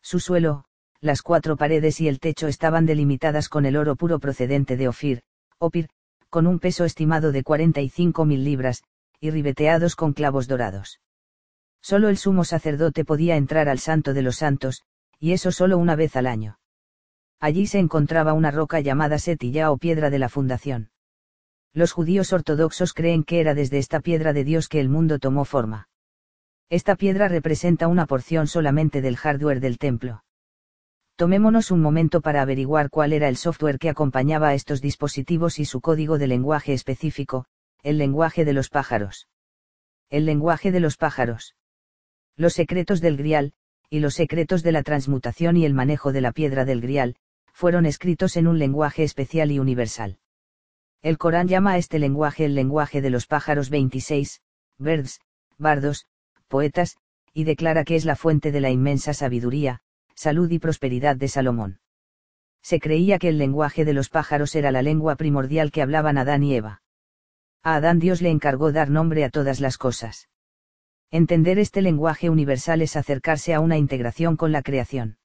Su 0.03 0.19
suelo, 0.19 0.65
las 1.02 1.22
cuatro 1.22 1.58
paredes 1.58 2.02
y 2.02 2.08
el 2.08 2.20
techo 2.20 2.48
estaban 2.48 2.86
delimitadas 2.86 3.50
con 3.50 3.66
el 3.66 3.78
oro 3.78 3.96
puro 3.96 4.20
procedente 4.20 4.78
de 4.78 4.88
Ofir, 4.88 5.22
Opir, 5.58 5.89
con 6.30 6.48
un 6.48 6.60
peso 6.60 6.84
estimado 6.84 7.32
de 7.32 7.43
45.000 7.43 8.43
libras, 8.43 8.84
y 9.20 9.32
ribeteados 9.32 9.96
con 9.96 10.14
clavos 10.14 10.48
dorados. 10.48 11.00
Solo 11.82 12.10
el 12.10 12.18
sumo 12.18 12.43
sacerdote 12.43 13.06
podía 13.06 13.38
entrar 13.38 13.70
al 13.70 13.80
santo 13.80 14.14
de 14.14 14.22
los 14.22 14.38
santos, 14.38 14.82
y 15.20 15.32
eso 15.32 15.52
solo 15.52 15.78
una 15.78 15.96
vez 15.96 16.16
al 16.16 16.28
año. 16.28 16.60
Allí 17.39 17.68
se 17.68 17.80
encontraba 17.80 18.34
una 18.34 18.52
roca 18.52 18.80
llamada 18.80 19.20
Setilla 19.20 19.72
o 19.72 19.78
piedra 19.78 20.10
de 20.10 20.20
la 20.20 20.30
fundación. 20.30 20.89
Los 21.74 21.91
judíos 21.91 22.34
ortodoxos 22.34 22.93
creen 22.93 23.24
que 23.24 23.39
era 23.39 23.54
desde 23.54 23.78
esta 23.78 24.00
piedra 24.00 24.34
de 24.34 24.43
Dios 24.43 24.68
que 24.68 24.80
el 24.80 24.89
mundo 24.89 25.20
tomó 25.20 25.46
forma. 25.46 25.88
Esta 26.70 26.96
piedra 26.96 27.28
representa 27.28 27.88
una 27.88 28.08
porción 28.08 28.48
solamente 28.48 29.02
del 29.02 29.16
hardware 29.16 29.60
del 29.60 29.78
templo. 29.78 30.24
Tomémonos 31.16 31.72
un 31.72 31.82
momento 31.82 32.20
para 32.20 32.41
averiguar 32.41 32.89
cuál 32.89 33.13
era 33.13 33.30
el 33.30 33.38
software 33.38 33.80
que 33.80 33.89
acompañaba 33.89 34.49
a 34.49 34.53
estos 34.53 34.82
dispositivos 34.82 35.59
y 35.59 35.66
su 35.66 35.80
código 35.80 36.18
de 36.18 36.28
lenguaje 36.28 36.74
específico, 36.74 37.45
el 37.84 37.97
lenguaje 37.97 38.43
de 38.43 38.51
los 38.51 38.68
pájaros. 38.68 39.30
El 40.09 40.26
lenguaje 40.26 40.74
de 40.74 40.82
los 40.82 40.97
pájaros. 40.97 41.55
Los 42.36 42.53
secretos 42.53 42.99
del 42.99 43.16
grial, 43.16 43.53
y 43.89 43.99
los 43.99 44.16
secretos 44.16 44.61
de 44.61 44.74
la 44.74 44.84
transmutación 44.84 45.55
y 45.55 45.66
el 45.66 45.74
manejo 45.74 46.11
de 46.11 46.20
la 46.20 46.34
piedra 46.34 46.66
del 46.66 46.82
grial, 46.82 47.16
fueron 47.53 47.86
escritos 47.86 48.36
en 48.36 48.47
un 48.47 48.59
lenguaje 48.59 49.03
especial 49.03 49.53
y 49.53 49.59
universal. 49.59 50.20
El 51.01 51.18
Corán 51.18 51.47
llama 51.47 51.74
a 51.74 51.78
este 51.78 51.97
lenguaje 51.97 52.43
el 52.43 52.55
lenguaje 52.55 53.01
de 53.01 53.09
los 53.09 53.26
pájaros 53.26 53.70
26, 53.70 54.41
birds, 54.80 55.22
bardos, 55.57 56.07
poetas, 56.49 56.97
y 57.34 57.45
declara 57.45 57.86
que 57.86 57.95
es 57.95 58.03
la 58.03 58.18
fuente 58.18 58.51
de 58.51 58.59
la 58.59 58.70
inmensa 58.70 59.13
sabiduría, 59.13 59.82
salud 60.16 60.49
y 60.49 60.59
prosperidad 60.59 61.16
de 61.16 61.28
Salomón. 61.28 61.80
Se 62.61 62.80
creía 62.80 63.20
que 63.20 63.30
el 63.30 63.38
lenguaje 63.38 63.86
de 63.86 63.93
los 63.93 64.09
pájaros 64.09 64.55
era 64.55 64.72
la 64.72 64.82
lengua 64.82 65.16
primordial 65.16 65.72
que 65.72 65.82
hablaban 65.84 66.18
Adán 66.18 66.43
y 66.43 66.55
Eva. 66.55 66.82
A 67.61 67.76
Adán 67.76 67.99
Dios 67.99 68.22
le 68.22 68.30
encargó 68.30 68.72
dar 68.72 68.89
nombre 68.89 69.24
a 69.24 69.30
todas 69.30 69.59
las 69.59 69.78
cosas. 69.78 70.30
Entender 71.11 71.59
este 71.59 71.82
lenguaje 71.82 72.30
universal 72.30 72.82
es 72.82 72.95
acercarse 72.95 73.53
a 73.53 73.59
una 73.59 73.78
integración 73.78 74.36
con 74.36 74.51
la 74.51 74.63
creación. 74.63 75.18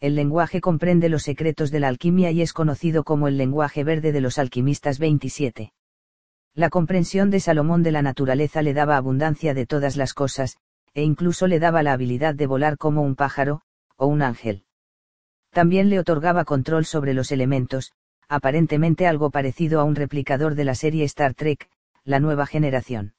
El 0.00 0.14
lenguaje 0.14 0.60
comprende 0.60 1.08
los 1.08 1.22
secretos 1.22 1.70
de 1.70 1.80
la 1.80 1.88
alquimia 1.88 2.30
y 2.30 2.42
es 2.42 2.52
conocido 2.52 3.04
como 3.04 3.28
el 3.28 3.36
lenguaje 3.36 3.84
verde 3.84 4.12
de 4.12 4.20
los 4.20 4.38
alquimistas 4.38 4.98
27. 4.98 5.72
La 6.54 6.70
comprensión 6.70 7.30
de 7.30 7.40
Salomón 7.40 7.82
de 7.82 7.92
la 7.92 8.02
naturaleza 8.02 8.62
le 8.62 8.74
daba 8.74 8.96
abundancia 8.96 9.54
de 9.54 9.66
todas 9.66 9.96
las 9.96 10.14
cosas, 10.14 10.56
e 10.94 11.02
incluso 11.02 11.46
le 11.46 11.58
daba 11.58 11.82
la 11.82 11.92
habilidad 11.92 12.34
de 12.34 12.46
volar 12.46 12.78
como 12.78 13.02
un 13.02 13.16
pájaro, 13.16 13.62
o 13.96 14.06
un 14.06 14.22
ángel. 14.22 14.64
También 15.50 15.88
le 15.90 15.98
otorgaba 15.98 16.44
control 16.44 16.84
sobre 16.84 17.14
los 17.14 17.30
elementos, 17.32 17.92
aparentemente 18.28 19.06
algo 19.06 19.30
parecido 19.30 19.80
a 19.80 19.84
un 19.84 19.94
replicador 19.94 20.54
de 20.54 20.64
la 20.64 20.74
serie 20.74 21.04
Star 21.04 21.34
Trek, 21.34 21.68
la 22.04 22.20
nueva 22.20 22.46
generación. 22.46 23.14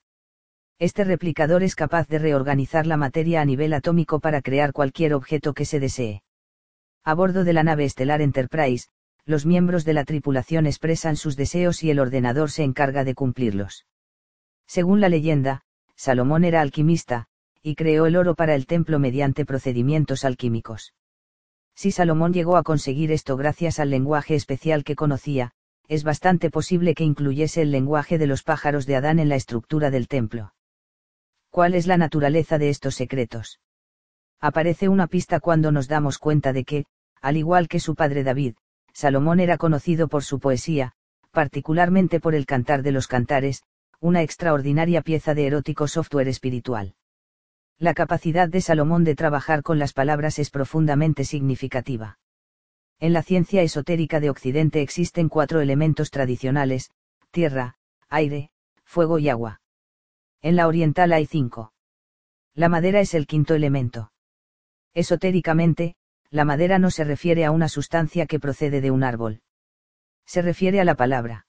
Este 0.78 1.06
replicador 1.06 1.64
es 1.64 1.76
capaz 1.76 2.08
de 2.10 2.20
reorganizar 2.20 2.86
la 2.86 2.98
materia 2.98 3.42
a 3.42 3.46
nivel 3.46 3.74
atómico 3.74 4.20
para 4.20 4.42
crear 4.42 4.74
cualquier 4.74 5.14
objeto 5.14 5.54
que 5.54 5.64
se 5.64 5.80
desee. 5.80 6.24
A 7.04 7.14
bordo 7.14 7.44
de 7.46 7.54
la 7.54 7.64
nave 7.64 7.86
estelar 7.86 8.22
Enterprise, 8.22 8.90
los 9.26 9.46
miembros 9.46 9.86
de 9.86 9.94
la 9.94 10.04
tripulación 10.04 10.66
expresan 10.66 11.16
sus 11.16 11.36
deseos 11.36 11.84
y 11.84 11.92
el 11.92 12.00
ordenador 12.00 12.52
se 12.52 12.64
encarga 12.64 13.04
de 13.04 13.16
cumplirlos. 13.16 13.86
Según 14.68 15.00
la 15.00 15.10
leyenda, 15.10 15.62
Salomón 15.96 16.44
era 16.44 16.62
alquimista, 16.62 17.28
y 17.66 17.74
creó 17.74 18.06
el 18.06 18.16
oro 18.16 18.36
para 18.36 18.54
el 18.54 18.68
templo 18.68 19.00
mediante 19.00 19.44
procedimientos 19.44 20.24
alquímicos. 20.24 20.94
Si 21.74 21.90
Salomón 21.90 22.32
llegó 22.32 22.58
a 22.58 22.64
conseguir 22.64 23.12
esto 23.12 23.38
gracias 23.38 23.80
al 23.80 23.90
lenguaje 23.90 24.36
especial 24.36 24.84
que 24.84 24.96
conocía, 24.96 25.52
es 25.88 26.04
bastante 26.04 26.52
posible 26.52 26.94
que 26.94 27.04
incluyese 27.04 27.64
el 27.64 27.72
lenguaje 27.72 28.20
de 28.20 28.28
los 28.28 28.44
pájaros 28.44 28.86
de 28.86 28.98
Adán 28.98 29.18
en 29.18 29.30
la 29.30 29.36
estructura 29.36 29.90
del 29.90 30.08
templo. 30.08 30.54
¿Cuál 31.50 31.74
es 31.74 31.88
la 31.88 31.98
naturaleza 31.98 32.60
de 32.60 32.70
estos 32.70 32.94
secretos? 32.94 33.60
Aparece 34.40 34.88
una 34.88 35.08
pista 35.08 35.40
cuando 35.40 35.72
nos 35.72 35.88
damos 35.88 36.20
cuenta 36.20 36.54
de 36.54 36.66
que, 36.66 36.86
al 37.20 37.36
igual 37.36 37.68
que 37.68 37.80
su 37.80 37.96
padre 37.96 38.24
David, 38.24 38.54
Salomón 38.94 39.40
era 39.40 39.58
conocido 39.58 40.08
por 40.08 40.24
su 40.24 40.40
poesía, 40.40 40.92
particularmente 41.32 42.20
por 42.20 42.36
el 42.36 42.46
Cantar 42.46 42.84
de 42.84 42.92
los 42.92 43.08
Cantares, 43.08 43.64
una 44.00 44.22
extraordinaria 44.22 45.02
pieza 45.02 45.34
de 45.34 45.48
erótico 45.48 45.88
software 45.88 46.28
espiritual. 46.28 46.94
La 47.78 47.94
capacidad 47.94 48.48
de 48.48 48.62
Salomón 48.62 49.04
de 49.04 49.16
trabajar 49.16 49.62
con 49.62 49.80
las 49.80 49.92
palabras 49.92 50.40
es 50.40 50.50
profundamente 50.50 51.26
significativa. 51.26 52.20
En 53.00 53.12
la 53.12 53.22
ciencia 53.22 53.62
esotérica 53.62 54.22
de 54.22 54.30
Occidente 54.30 54.82
existen 54.82 55.28
cuatro 55.28 55.60
elementos 55.60 56.10
tradicionales, 56.10 56.92
tierra, 57.32 57.76
aire, 58.08 58.50
fuego 58.86 59.20
y 59.20 59.28
agua. 59.28 59.62
En 60.42 60.56
la 60.56 60.68
oriental 60.68 61.12
hay 61.12 61.26
cinco. 61.26 61.74
La 62.54 62.70
madera 62.70 63.02
es 63.02 63.14
el 63.14 63.28
quinto 63.28 63.56
elemento. 63.56 64.14
Esotéricamente, 64.94 65.96
la 66.30 66.46
madera 66.46 66.80
no 66.80 66.90
se 66.92 67.04
refiere 67.04 67.44
a 67.44 67.52
una 67.52 67.68
sustancia 67.68 68.26
que 68.26 68.40
procede 68.40 68.80
de 68.80 68.92
un 68.92 69.04
árbol. 69.04 69.42
Se 70.26 70.42
refiere 70.42 70.80
a 70.80 70.86
la 70.86 70.96
palabra. 70.96 71.46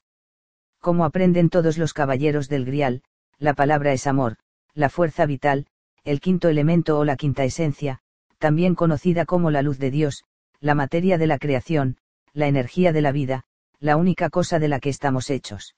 Como 0.80 1.04
aprenden 1.04 1.50
todos 1.50 1.78
los 1.78 1.94
caballeros 1.94 2.48
del 2.48 2.64
Grial, 2.64 3.04
la 3.38 3.54
palabra 3.54 3.92
es 3.92 4.08
amor, 4.08 4.38
la 4.74 4.88
fuerza 4.88 5.24
vital, 5.26 5.68
el 6.06 6.20
quinto 6.20 6.48
elemento 6.48 7.00
o 7.00 7.04
la 7.04 7.16
quinta 7.16 7.42
esencia, 7.42 7.98
también 8.38 8.76
conocida 8.76 9.24
como 9.24 9.50
la 9.50 9.60
luz 9.60 9.80
de 9.80 9.90
Dios, 9.90 10.22
la 10.60 10.76
materia 10.76 11.18
de 11.18 11.26
la 11.26 11.36
creación, 11.36 11.96
la 12.32 12.46
energía 12.46 12.92
de 12.92 13.00
la 13.00 13.10
vida, 13.10 13.42
la 13.80 13.96
única 13.96 14.30
cosa 14.30 14.60
de 14.60 14.68
la 14.68 14.78
que 14.78 14.88
estamos 14.88 15.30
hechos. 15.30 15.74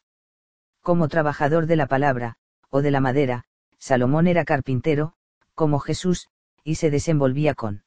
Como 0.82 1.08
trabajador 1.08 1.64
de 1.64 1.76
la 1.76 1.86
palabra, 1.86 2.36
o 2.68 2.82
de 2.82 2.90
la 2.90 3.00
madera, 3.00 3.44
Salomón 3.78 4.26
era 4.26 4.44
carpintero, 4.44 5.14
como 5.54 5.78
Jesús, 5.78 6.28
y 6.62 6.74
se 6.74 6.90
desenvolvía 6.90 7.54
con 7.54 7.82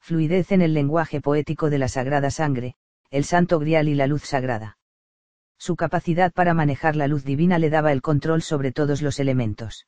fluidez 0.00 0.50
en 0.50 0.62
el 0.62 0.74
lenguaje 0.74 1.20
poético 1.20 1.70
de 1.70 1.78
la 1.78 1.86
sagrada 1.86 2.32
sangre, 2.32 2.74
el 3.12 3.22
santo 3.22 3.60
grial 3.60 3.88
y 3.88 3.94
la 3.94 4.08
luz 4.08 4.24
sagrada. 4.24 4.78
Su 5.58 5.76
capacidad 5.76 6.32
para 6.32 6.54
manejar 6.54 6.96
la 6.96 7.06
luz 7.06 7.22
divina 7.22 7.60
le 7.60 7.70
daba 7.70 7.92
el 7.92 8.02
control 8.02 8.42
sobre 8.42 8.72
todos 8.72 9.00
los 9.00 9.20
elementos 9.20 9.86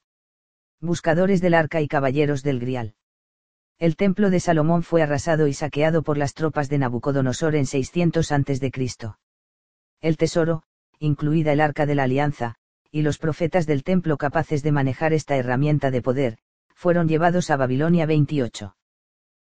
buscadores 0.81 1.41
del 1.41 1.55
arca 1.55 1.81
y 1.81 1.89
caballeros 1.89 2.43
del 2.43 2.61
grial. 2.61 2.95
El 3.79 3.97
templo 3.97 4.31
de 4.31 4.41
Salomón 4.41 4.83
fue 4.83 5.03
arrasado 5.03 5.47
y 5.49 5.53
saqueado 5.53 6.03
por 6.03 6.17
las 6.17 6.35
tropas 6.35 6.69
de 6.69 6.79
Nabucodonosor 6.79 7.57
en 7.57 7.67
600 7.67 8.31
a.C. 8.31 8.73
El 10.01 10.17
tesoro, 10.17 10.63
incluida 10.99 11.53
el 11.53 11.61
arca 11.61 11.87
de 11.87 11.95
la 11.95 12.05
alianza, 12.05 12.55
y 12.91 13.03
los 13.03 13.19
profetas 13.19 13.67
del 13.67 13.83
templo 13.83 14.17
capaces 14.17 14.63
de 14.63 14.71
manejar 14.71 15.13
esta 15.13 15.37
herramienta 15.37 15.91
de 15.91 16.03
poder, 16.03 16.39
fueron 16.75 17.09
llevados 17.09 17.51
a 17.51 17.57
Babilonia 17.57 18.07
28. 18.07 18.77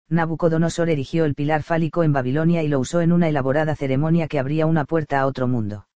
Nabucodonosor 0.09 0.89
erigió 0.89 1.25
el 1.25 1.35
pilar 1.35 1.63
fálico 1.63 2.03
en 2.03 2.13
Babilonia 2.13 2.63
y 2.63 2.67
lo 2.67 2.79
usó 2.79 3.01
en 3.01 3.11
una 3.11 3.27
elaborada 3.27 3.75
ceremonia 3.75 4.27
que 4.27 4.39
abría 4.39 4.65
una 4.65 4.85
puerta 4.85 5.19
a 5.19 5.27
otro 5.27 5.47
mundo. 5.47 5.87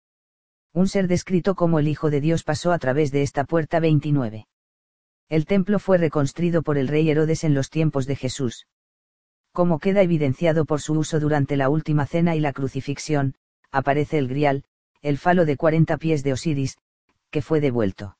Un 0.72 0.88
ser 0.88 1.08
descrito 1.08 1.54
como 1.54 1.78
el 1.78 1.88
Hijo 1.88 2.10
de 2.10 2.20
Dios 2.20 2.44
pasó 2.44 2.72
a 2.72 2.78
través 2.78 3.10
de 3.10 3.22
esta 3.22 3.44
puerta 3.44 3.80
29. 3.80 4.46
El 5.28 5.44
templo 5.44 5.78
fue 5.78 5.98
reconstruido 5.98 6.62
por 6.62 6.78
el 6.78 6.88
rey 6.88 7.10
Herodes 7.10 7.44
en 7.44 7.52
los 7.52 7.68
tiempos 7.68 8.06
de 8.06 8.16
Jesús. 8.16 8.66
Como 9.52 9.78
queda 9.78 10.00
evidenciado 10.00 10.64
por 10.64 10.80
su 10.80 10.94
uso 10.94 11.20
durante 11.20 11.58
la 11.58 11.68
última 11.68 12.06
cena 12.06 12.34
y 12.34 12.40
la 12.40 12.54
crucifixión, 12.54 13.34
aparece 13.70 14.16
el 14.16 14.28
grial, 14.28 14.64
el 15.02 15.18
falo 15.18 15.44
de 15.44 15.58
40 15.58 15.98
pies 15.98 16.22
de 16.22 16.32
Osiris, 16.32 16.78
que 17.30 17.42
fue 17.42 17.60
devuelto. 17.60 18.16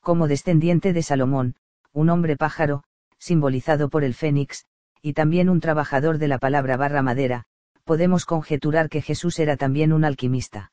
Como 0.00 0.28
descendiente 0.28 0.92
de 0.92 1.02
Salomón, 1.02 1.56
un 1.92 2.10
hombre 2.10 2.36
pájaro, 2.36 2.84
simbolizado 3.18 3.88
por 3.88 4.04
el 4.04 4.12
fénix, 4.12 4.66
y 5.00 5.14
también 5.14 5.48
un 5.48 5.60
trabajador 5.60 6.18
de 6.18 6.28
la 6.28 6.38
palabra 6.38 6.76
barra 6.76 7.00
madera, 7.00 7.44
podemos 7.84 8.26
conjeturar 8.26 8.90
que 8.90 9.00
Jesús 9.00 9.38
era 9.38 9.56
también 9.56 9.94
un 9.94 10.04
alquimista. 10.04 10.72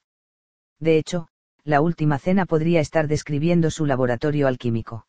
De 0.80 0.98
hecho, 0.98 1.30
la 1.64 1.80
última 1.80 2.20
cena 2.20 2.46
podría 2.46 2.82
estar 2.82 3.08
describiendo 3.08 3.72
su 3.72 3.86
laboratorio 3.86 4.48
alquímico 4.48 5.06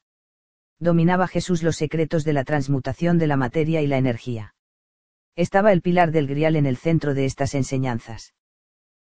dominaba 0.78 1.26
Jesús 1.26 1.62
los 1.62 1.76
secretos 1.76 2.24
de 2.24 2.32
la 2.32 2.44
transmutación 2.44 3.18
de 3.18 3.26
la 3.26 3.36
materia 3.36 3.82
y 3.82 3.86
la 3.86 3.96
energía. 3.96 4.54
Estaba 5.34 5.72
el 5.72 5.82
pilar 5.82 6.12
del 6.12 6.26
grial 6.26 6.56
en 6.56 6.66
el 6.66 6.76
centro 6.76 7.14
de 7.14 7.24
estas 7.24 7.54
enseñanzas. 7.54 8.34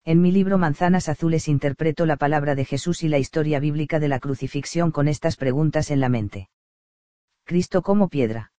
En 0.04 0.22
mi 0.22 0.32
libro 0.32 0.58
Manzanas 0.58 1.10
Azules 1.10 1.48
interpreto 1.48 2.06
la 2.06 2.18
palabra 2.18 2.54
de 2.54 2.66
Jesús 2.66 3.04
y 3.04 3.08
la 3.08 3.18
historia 3.18 3.60
bíblica 3.60 4.00
de 4.00 4.08
la 4.08 4.20
crucifixión 4.20 4.92
con 4.92 5.08
estas 5.08 5.36
preguntas 5.36 5.90
en 5.90 6.00
la 6.00 6.10
mente. 6.10 6.50
Cristo 7.44 7.82
como 7.82 8.10
piedra. 8.10 8.52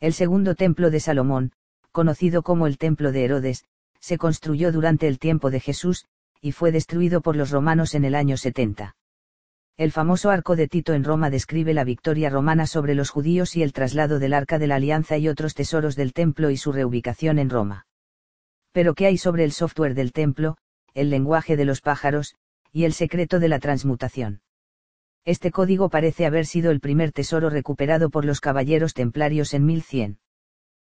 El 0.00 0.14
segundo 0.14 0.54
templo 0.54 0.90
de 0.90 1.00
Salomón, 1.00 1.52
conocido 1.92 2.42
como 2.42 2.66
el 2.66 2.78
templo 2.78 3.12
de 3.12 3.24
Herodes, 3.24 3.66
se 4.00 4.18
construyó 4.18 4.72
durante 4.72 5.06
el 5.08 5.18
tiempo 5.18 5.50
de 5.50 5.60
Jesús, 5.60 6.06
y 6.40 6.52
fue 6.52 6.72
destruido 6.72 7.20
por 7.20 7.36
los 7.36 7.50
romanos 7.50 7.94
en 7.94 8.04
el 8.04 8.14
año 8.14 8.36
70. 8.36 8.96
El 9.78 9.90
famoso 9.90 10.30
arco 10.30 10.54
de 10.54 10.68
Tito 10.68 10.92
en 10.92 11.02
Roma 11.02 11.30
describe 11.30 11.72
la 11.72 11.84
victoria 11.84 12.28
romana 12.28 12.66
sobre 12.66 12.94
los 12.94 13.10
judíos 13.10 13.56
y 13.56 13.62
el 13.62 13.72
traslado 13.72 14.18
del 14.18 14.34
arca 14.34 14.58
de 14.58 14.66
la 14.66 14.74
alianza 14.76 15.16
y 15.16 15.28
otros 15.28 15.54
tesoros 15.54 15.96
del 15.96 16.12
templo 16.12 16.50
y 16.50 16.56
su 16.56 16.72
reubicación 16.72 17.38
en 17.38 17.48
Roma. 17.48 17.86
Pero 18.72 18.94
¿qué 18.94 19.06
hay 19.06 19.18
sobre 19.18 19.44
el 19.44 19.52
software 19.52 19.94
del 19.94 20.12
templo, 20.12 20.56
el 20.94 21.08
lenguaje 21.08 21.56
de 21.56 21.64
los 21.64 21.80
pájaros, 21.80 22.34
y 22.70 22.84
el 22.84 22.92
secreto 22.92 23.40
de 23.40 23.48
la 23.48 23.58
transmutación? 23.60 24.42
Este 25.24 25.50
código 25.50 25.88
parece 25.88 26.26
haber 26.26 26.46
sido 26.46 26.70
el 26.70 26.80
primer 26.80 27.12
tesoro 27.12 27.48
recuperado 27.48 28.10
por 28.10 28.24
los 28.24 28.40
caballeros 28.40 28.92
templarios 28.92 29.54
en 29.54 29.64
1100. 29.64 30.18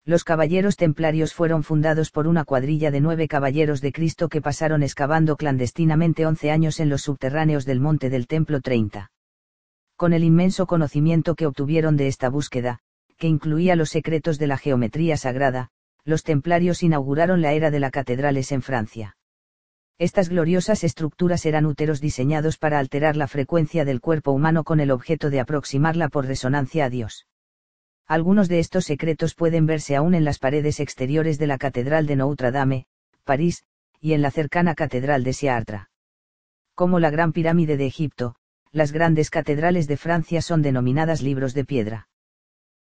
Los 0.06 0.22
caballeros 0.22 0.76
templarios 0.76 1.32
fueron 1.32 1.62
fundados 1.62 2.10
por 2.10 2.26
una 2.26 2.44
cuadrilla 2.44 2.90
de 2.90 3.00
nueve 3.00 3.26
caballeros 3.26 3.80
de 3.80 3.90
Cristo 3.90 4.28
que 4.28 4.42
pasaron 4.42 4.82
excavando 4.82 5.36
clandestinamente 5.36 6.26
once 6.26 6.50
años 6.50 6.78
en 6.78 6.90
los 6.90 7.00
subterráneos 7.00 7.64
del 7.64 7.80
monte 7.80 8.10
del 8.10 8.26
Templo 8.26 8.60
30. 8.60 9.10
Con 9.96 10.12
el 10.12 10.22
inmenso 10.22 10.66
conocimiento 10.66 11.34
que 11.34 11.46
obtuvieron 11.46 11.96
de 11.96 12.08
esta 12.08 12.28
búsqueda, 12.28 12.80
que 13.16 13.28
incluía 13.28 13.76
los 13.76 13.88
secretos 13.88 14.38
de 14.38 14.46
la 14.46 14.58
geometría 14.58 15.16
sagrada, 15.16 15.70
los 16.04 16.22
templarios 16.22 16.82
inauguraron 16.82 17.40
la 17.40 17.54
era 17.54 17.70
de 17.70 17.80
las 17.80 17.90
catedrales 17.90 18.52
en 18.52 18.60
Francia. 18.60 19.16
Estas 19.96 20.28
gloriosas 20.28 20.84
estructuras 20.84 21.46
eran 21.46 21.64
úteros 21.64 22.02
diseñados 22.02 22.58
para 22.58 22.78
alterar 22.78 23.16
la 23.16 23.26
frecuencia 23.26 23.86
del 23.86 24.02
cuerpo 24.02 24.32
humano 24.32 24.64
con 24.64 24.80
el 24.80 24.90
objeto 24.90 25.30
de 25.30 25.40
aproximarla 25.40 26.10
por 26.10 26.26
resonancia 26.26 26.84
a 26.84 26.90
Dios. 26.90 27.26
Algunos 28.06 28.48
de 28.48 28.58
estos 28.58 28.84
secretos 28.84 29.34
pueden 29.34 29.64
verse 29.64 29.96
aún 29.96 30.14
en 30.14 30.24
las 30.24 30.38
paredes 30.38 30.78
exteriores 30.78 31.38
de 31.38 31.46
la 31.46 31.56
Catedral 31.56 32.06
de 32.06 32.16
Notre 32.16 32.50
Dame, 32.50 32.86
París, 33.24 33.64
y 33.98 34.12
en 34.12 34.20
la 34.20 34.30
cercana 34.30 34.74
Catedral 34.74 35.24
de 35.24 35.32
Chartres. 35.32 35.82
Como 36.74 37.00
la 37.00 37.10
Gran 37.10 37.32
Pirámide 37.32 37.78
de 37.78 37.86
Egipto, 37.86 38.36
las 38.72 38.92
grandes 38.92 39.30
catedrales 39.30 39.86
de 39.86 39.96
Francia 39.96 40.42
son 40.42 40.60
denominadas 40.60 41.22
libros 41.22 41.54
de 41.54 41.64
piedra. 41.64 42.08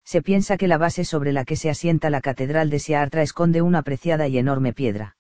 Se 0.06 0.22
piensa 0.22 0.56
que 0.56 0.68
la 0.68 0.78
base 0.78 1.04
sobre 1.04 1.34
la 1.34 1.44
que 1.44 1.56
se 1.56 1.70
asienta 1.70 2.10
la 2.10 2.22
Catedral 2.22 2.70
de 2.70 2.80
Chartres 2.80 3.24
esconde 3.24 3.62
una 3.62 3.82
preciada 3.82 4.28
y 4.28 4.38
enorme 4.38 4.72
piedra. 4.72 5.18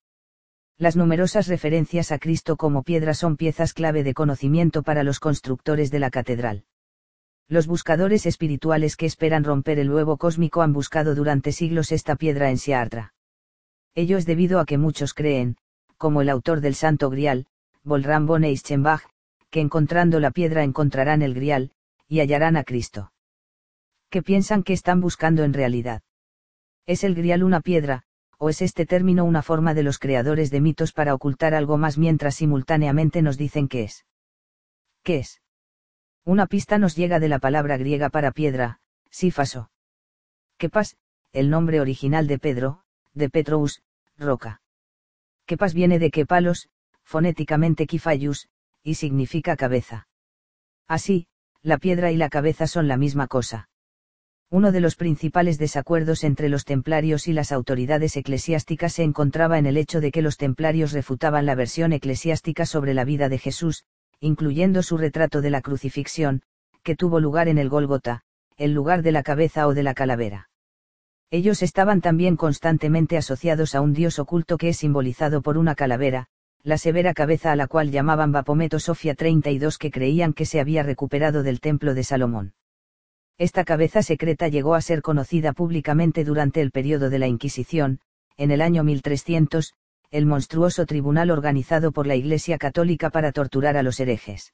Las 0.77 0.95
numerosas 0.95 1.47
referencias 1.47 2.13
a 2.13 2.19
Cristo 2.19 2.55
como 2.55 2.83
piedra 2.83 3.13
son 3.13 3.35
piezas 3.35 3.73
clave 3.73 4.03
de 4.03 4.13
conocimiento 4.13 4.81
para 4.81 5.03
los 5.03 5.19
constructores 5.19 5.91
de 5.91 5.99
la 5.99 6.09
catedral. 6.09 6.63
Los 7.49 7.65
buscadores 7.65 8.27
espirituales 8.27 8.95
que 8.95 9.07
esperan 9.07 9.43
romper 9.43 9.79
el 9.79 9.91
huevo 9.91 10.17
cósmico 10.17 10.61
han 10.61 10.71
buscado 10.71 11.15
durante 11.15 11.51
siglos 11.51 11.91
esta 11.91 12.15
piedra 12.15 12.51
en 12.51 12.59
Siartra. 12.59 13.15
Ello 13.95 14.19
es 14.19 14.27
debido 14.27 14.59
a 14.59 14.65
que 14.65 14.77
muchos 14.77 15.15
creen, 15.15 15.57
como 15.97 16.21
el 16.21 16.29
autor 16.29 16.61
del 16.61 16.75
Santo 16.75 17.09
Grial, 17.09 17.47
Volram 17.83 18.27
von 18.27 18.43
que 19.49 19.61
encontrando 19.61 20.19
la 20.19 20.29
piedra 20.29 20.63
encontrarán 20.63 21.23
el 21.23 21.33
Grial, 21.33 21.71
y 22.07 22.19
hallarán 22.19 22.55
a 22.55 22.63
Cristo. 22.63 23.13
¿Qué 24.11 24.21
piensan 24.21 24.61
que 24.61 24.73
están 24.73 25.01
buscando 25.01 25.43
en 25.43 25.53
realidad? 25.53 26.03
¿Es 26.85 27.03
el 27.03 27.15
Grial 27.15 27.41
una 27.41 27.61
piedra, 27.61 28.03
o 28.37 28.49
es 28.49 28.61
este 28.61 28.85
término 28.85 29.25
una 29.25 29.41
forma 29.41 29.73
de 29.73 29.81
los 29.81 29.97
creadores 29.97 30.51
de 30.51 30.61
mitos 30.61 30.93
para 30.93 31.15
ocultar 31.15 31.55
algo 31.55 31.79
más 31.79 31.97
mientras 31.97 32.35
simultáneamente 32.35 33.23
nos 33.23 33.39
dicen 33.39 33.67
que 33.67 33.85
es? 33.85 34.05
¿Qué 35.01 35.17
es? 35.17 35.41
Una 36.29 36.45
pista 36.45 36.77
nos 36.77 36.95
llega 36.95 37.19
de 37.19 37.27
la 37.27 37.39
palabra 37.39 37.75
griega 37.77 38.09
para 38.09 38.31
piedra, 38.31 38.81
sífaso. 39.09 39.71
Kepas, 40.59 40.95
el 41.33 41.49
nombre 41.49 41.81
original 41.81 42.27
de 42.27 42.37
Pedro, 42.37 42.83
de 43.15 43.31
Petrous, 43.31 43.81
roca. 44.15 44.61
Kepas 45.47 45.73
viene 45.73 45.97
de 45.97 46.11
kepalos, 46.11 46.69
fonéticamente 47.01 47.87
kifayus, 47.87 48.47
y 48.83 48.93
significa 48.93 49.55
cabeza. 49.55 50.07
Así, 50.87 51.25
la 51.63 51.79
piedra 51.79 52.11
y 52.11 52.15
la 52.15 52.29
cabeza 52.29 52.67
son 52.67 52.87
la 52.87 52.95
misma 52.95 53.25
cosa. 53.25 53.67
Uno 54.51 54.71
de 54.71 54.81
los 54.81 54.95
principales 54.95 55.57
desacuerdos 55.57 56.23
entre 56.23 56.47
los 56.47 56.63
templarios 56.63 57.27
y 57.27 57.33
las 57.33 57.51
autoridades 57.51 58.15
eclesiásticas 58.15 58.93
se 58.93 59.01
encontraba 59.01 59.57
en 59.57 59.65
el 59.65 59.77
hecho 59.77 59.99
de 59.99 60.11
que 60.11 60.21
los 60.21 60.37
templarios 60.37 60.91
refutaban 60.91 61.47
la 61.47 61.55
versión 61.55 61.91
eclesiástica 61.91 62.67
sobre 62.67 62.93
la 62.93 63.03
vida 63.03 63.29
de 63.29 63.39
Jesús, 63.39 63.83
incluyendo 64.21 64.83
su 64.83 64.97
retrato 64.97 65.41
de 65.41 65.49
la 65.49 65.61
crucifixión, 65.61 66.41
que 66.83 66.95
tuvo 66.95 67.19
lugar 67.19 67.47
en 67.47 67.57
el 67.57 67.69
Gólgota, 67.69 68.21
el 68.57 68.73
lugar 68.73 69.01
de 69.01 69.11
la 69.11 69.23
cabeza 69.23 69.67
o 69.67 69.73
de 69.73 69.83
la 69.83 69.93
calavera. 69.93 70.49
Ellos 71.31 71.61
estaban 71.61 72.01
también 72.01 72.35
constantemente 72.35 73.15
asociados 73.15 73.75
a 73.75 73.81
un 73.81 73.93
dios 73.93 74.19
oculto 74.19 74.57
que 74.57 74.69
es 74.69 74.77
simbolizado 74.77 75.41
por 75.41 75.57
una 75.57 75.75
calavera, 75.75 76.27
la 76.63 76.77
severa 76.77 77.13
cabeza 77.13 77.51
a 77.51 77.55
la 77.55 77.67
cual 77.67 77.91
llamaban 77.91 78.31
Bapometo 78.31 78.79
Sofia 78.79 79.15
32 79.15 79.77
que 79.77 79.91
creían 79.91 80.33
que 80.33 80.45
se 80.45 80.59
había 80.59 80.83
recuperado 80.83 81.43
del 81.43 81.61
templo 81.61 81.93
de 81.93 82.03
Salomón. 82.03 82.53
Esta 83.37 83.63
cabeza 83.63 84.03
secreta 84.03 84.49
llegó 84.49 84.75
a 84.75 84.81
ser 84.81 85.01
conocida 85.01 85.53
públicamente 85.53 86.25
durante 86.25 86.59
el 86.59 86.71
periodo 86.71 87.09
de 87.09 87.19
la 87.19 87.27
Inquisición, 87.27 88.01
en 88.35 88.51
el 88.51 88.61
año 88.61 88.83
1300, 88.83 89.73
el 90.11 90.25
monstruoso 90.25 90.85
tribunal 90.85 91.29
organizado 91.29 91.91
por 91.91 92.07
la 92.07 92.15
Iglesia 92.15 92.57
Católica 92.57 93.11
para 93.11 93.31
torturar 93.31 93.77
a 93.77 93.83
los 93.83 93.99
herejes. 93.99 94.53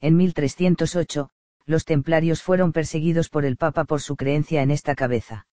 En 0.00 0.16
1308, 0.16 1.30
los 1.64 1.84
templarios 1.84 2.42
fueron 2.42 2.72
perseguidos 2.72 3.28
por 3.28 3.44
el 3.44 3.56
Papa 3.56 3.84
por 3.84 4.00
su 4.00 4.16
creencia 4.16 4.62
en 4.62 4.70
esta 4.70 4.94
cabeza. 4.94 5.46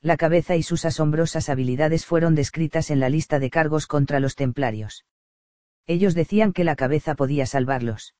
La 0.00 0.16
cabeza 0.16 0.56
y 0.56 0.62
sus 0.62 0.84
asombrosas 0.84 1.48
habilidades 1.48 2.06
fueron 2.06 2.34
descritas 2.34 2.90
en 2.90 3.00
la 3.00 3.08
lista 3.08 3.38
de 3.38 3.50
cargos 3.50 3.86
contra 3.86 4.18
los 4.18 4.34
templarios. 4.34 5.04
Ellos 5.86 6.14
decían 6.14 6.52
que 6.52 6.64
la 6.64 6.76
cabeza 6.76 7.14
podía 7.14 7.46
salvarlos. 7.46 8.14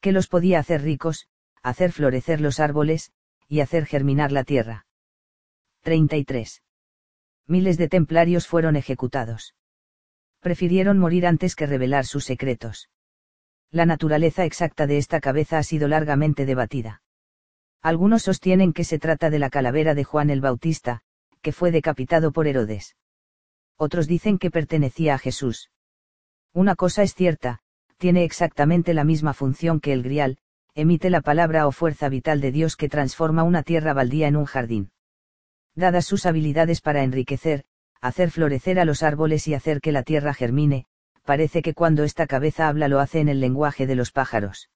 Que 0.00 0.12
los 0.12 0.28
podía 0.28 0.58
hacer 0.58 0.82
ricos, 0.82 1.28
hacer 1.62 1.92
florecer 1.92 2.40
los 2.40 2.60
árboles, 2.60 3.12
y 3.48 3.60
hacer 3.60 3.86
germinar 3.86 4.30
la 4.30 4.44
tierra. 4.44 4.86
33 5.82 6.62
miles 7.48 7.78
de 7.78 7.88
templarios 7.88 8.46
fueron 8.46 8.76
ejecutados. 8.76 9.54
Prefirieron 10.40 10.98
morir 10.98 11.26
antes 11.26 11.56
que 11.56 11.66
revelar 11.66 12.04
sus 12.04 12.24
secretos. 12.24 12.90
La 13.70 13.86
naturaleza 13.86 14.44
exacta 14.44 14.86
de 14.86 14.98
esta 14.98 15.20
cabeza 15.20 15.58
ha 15.58 15.62
sido 15.62 15.88
largamente 15.88 16.46
debatida. 16.46 17.02
Algunos 17.82 18.22
sostienen 18.22 18.72
que 18.72 18.84
se 18.84 18.98
trata 18.98 19.30
de 19.30 19.38
la 19.38 19.50
calavera 19.50 19.94
de 19.94 20.04
Juan 20.04 20.30
el 20.30 20.40
Bautista, 20.40 21.00
que 21.40 21.52
fue 21.52 21.70
decapitado 21.70 22.32
por 22.32 22.46
Herodes. 22.46 22.96
Otros 23.76 24.06
dicen 24.06 24.38
que 24.38 24.50
pertenecía 24.50 25.14
a 25.14 25.18
Jesús. 25.18 25.70
Una 26.52 26.74
cosa 26.76 27.02
es 27.02 27.14
cierta, 27.14 27.60
tiene 27.96 28.24
exactamente 28.24 28.94
la 28.94 29.04
misma 29.04 29.32
función 29.32 29.80
que 29.80 29.92
el 29.92 30.02
grial, 30.02 30.38
emite 30.74 31.08
la 31.10 31.22
palabra 31.22 31.66
o 31.66 31.72
fuerza 31.72 32.08
vital 32.08 32.40
de 32.40 32.52
Dios 32.52 32.76
que 32.76 32.88
transforma 32.88 33.42
una 33.42 33.62
tierra 33.62 33.94
baldía 33.94 34.28
en 34.28 34.36
un 34.36 34.44
jardín 34.44 34.90
dadas 35.78 36.06
sus 36.06 36.26
habilidades 36.26 36.80
para 36.80 37.02
enriquecer, 37.02 37.64
hacer 38.00 38.30
florecer 38.30 38.78
a 38.78 38.84
los 38.84 39.02
árboles 39.02 39.48
y 39.48 39.54
hacer 39.54 39.80
que 39.80 39.92
la 39.92 40.02
tierra 40.02 40.34
germine, 40.34 40.84
parece 41.24 41.62
que 41.62 41.74
cuando 41.74 42.04
esta 42.04 42.26
cabeza 42.26 42.68
habla 42.68 42.88
lo 42.88 43.00
hace 43.00 43.20
en 43.20 43.28
el 43.28 43.40
lenguaje 43.40 43.86
de 43.86 43.94
los 43.94 44.12
pájaros. 44.12 44.70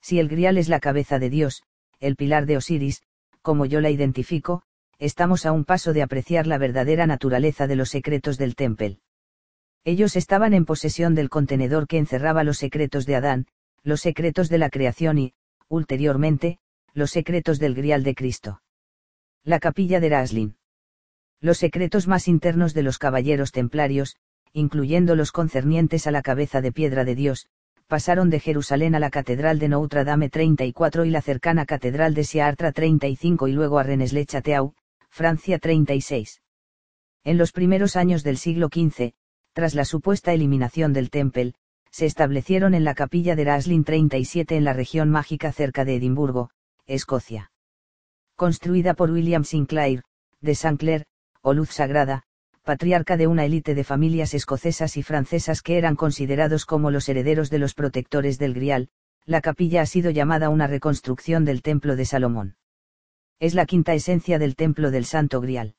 Si 0.00 0.18
el 0.18 0.28
grial 0.28 0.58
es 0.58 0.68
la 0.68 0.80
cabeza 0.80 1.18
de 1.18 1.30
Dios, 1.30 1.62
el 2.00 2.16
pilar 2.16 2.46
de 2.46 2.56
Osiris, 2.56 3.02
como 3.42 3.66
yo 3.66 3.80
la 3.80 3.90
identifico, 3.90 4.62
estamos 4.98 5.46
a 5.46 5.52
un 5.52 5.64
paso 5.64 5.92
de 5.92 6.02
apreciar 6.02 6.46
la 6.46 6.58
verdadera 6.58 7.06
naturaleza 7.06 7.66
de 7.66 7.76
los 7.76 7.90
secretos 7.90 8.38
del 8.38 8.54
templo. 8.54 8.96
Ellos 9.84 10.16
estaban 10.16 10.54
en 10.54 10.64
posesión 10.64 11.14
del 11.14 11.30
contenedor 11.30 11.86
que 11.86 11.98
encerraba 11.98 12.44
los 12.44 12.58
secretos 12.58 13.06
de 13.06 13.16
Adán, 13.16 13.46
los 13.82 14.00
secretos 14.00 14.48
de 14.48 14.58
la 14.58 14.70
creación 14.70 15.18
y, 15.18 15.34
ulteriormente, 15.68 16.58
los 16.92 17.10
secretos 17.10 17.58
del 17.58 17.74
grial 17.74 18.02
de 18.02 18.14
Cristo. 18.14 18.60
La 19.48 19.60
capilla 19.60 19.98
de 19.98 20.10
Raslin. 20.10 20.56
Los 21.40 21.56
secretos 21.56 22.06
más 22.06 22.28
internos 22.28 22.74
de 22.74 22.82
los 22.82 22.98
caballeros 22.98 23.50
templarios, 23.50 24.16
incluyendo 24.52 25.16
los 25.16 25.32
concernientes 25.32 26.06
a 26.06 26.10
la 26.10 26.20
cabeza 26.20 26.60
de 26.60 26.70
piedra 26.70 27.06
de 27.06 27.14
Dios, 27.14 27.46
pasaron 27.86 28.28
de 28.28 28.40
Jerusalén 28.40 28.94
a 28.94 28.98
la 28.98 29.08
Catedral 29.08 29.58
de 29.58 29.70
Notre 29.70 30.04
Dame 30.04 30.28
34 30.28 31.06
y 31.06 31.10
la 31.10 31.22
cercana 31.22 31.64
Catedral 31.64 32.12
de 32.12 32.26
Chartres 32.26 32.74
35 32.74 33.48
y 33.48 33.52
luego 33.52 33.78
a 33.78 33.84
Rennes-le-Château, 33.84 34.74
Francia 35.08 35.58
36. 35.58 36.42
En 37.24 37.38
los 37.38 37.52
primeros 37.52 37.96
años 37.96 38.24
del 38.24 38.36
siglo 38.36 38.68
XV, 38.70 39.14
tras 39.54 39.74
la 39.74 39.86
supuesta 39.86 40.34
eliminación 40.34 40.92
del 40.92 41.08
Temple, 41.08 41.54
se 41.90 42.04
establecieron 42.04 42.74
en 42.74 42.84
la 42.84 42.92
capilla 42.92 43.34
de 43.34 43.44
Raslin 43.44 43.84
37 43.84 44.58
en 44.58 44.64
la 44.64 44.74
región 44.74 45.08
mágica 45.08 45.52
cerca 45.52 45.86
de 45.86 45.96
Edimburgo, 45.96 46.50
Escocia 46.84 47.50
construida 48.38 48.94
por 48.94 49.10
William 49.10 49.42
Sinclair, 49.42 50.04
de 50.40 50.54
Saint 50.54 50.80
o 51.42 51.54
Luz 51.54 51.70
Sagrada, 51.70 52.22
patriarca 52.62 53.16
de 53.16 53.26
una 53.26 53.44
élite 53.44 53.74
de 53.74 53.82
familias 53.82 54.32
escocesas 54.32 54.96
y 54.96 55.02
francesas 55.02 55.60
que 55.60 55.76
eran 55.76 55.96
considerados 55.96 56.64
como 56.64 56.92
los 56.92 57.08
herederos 57.08 57.50
de 57.50 57.58
los 57.58 57.74
protectores 57.74 58.38
del 58.38 58.54
Grial, 58.54 58.90
la 59.26 59.40
capilla 59.40 59.82
ha 59.82 59.86
sido 59.86 60.12
llamada 60.12 60.50
una 60.50 60.68
reconstrucción 60.68 61.44
del 61.44 61.62
Templo 61.62 61.96
de 61.96 62.04
Salomón. 62.04 62.56
Es 63.40 63.54
la 63.54 63.66
quinta 63.66 63.92
esencia 63.94 64.38
del 64.38 64.54
Templo 64.54 64.92
del 64.92 65.04
Santo 65.04 65.40
Grial. 65.40 65.74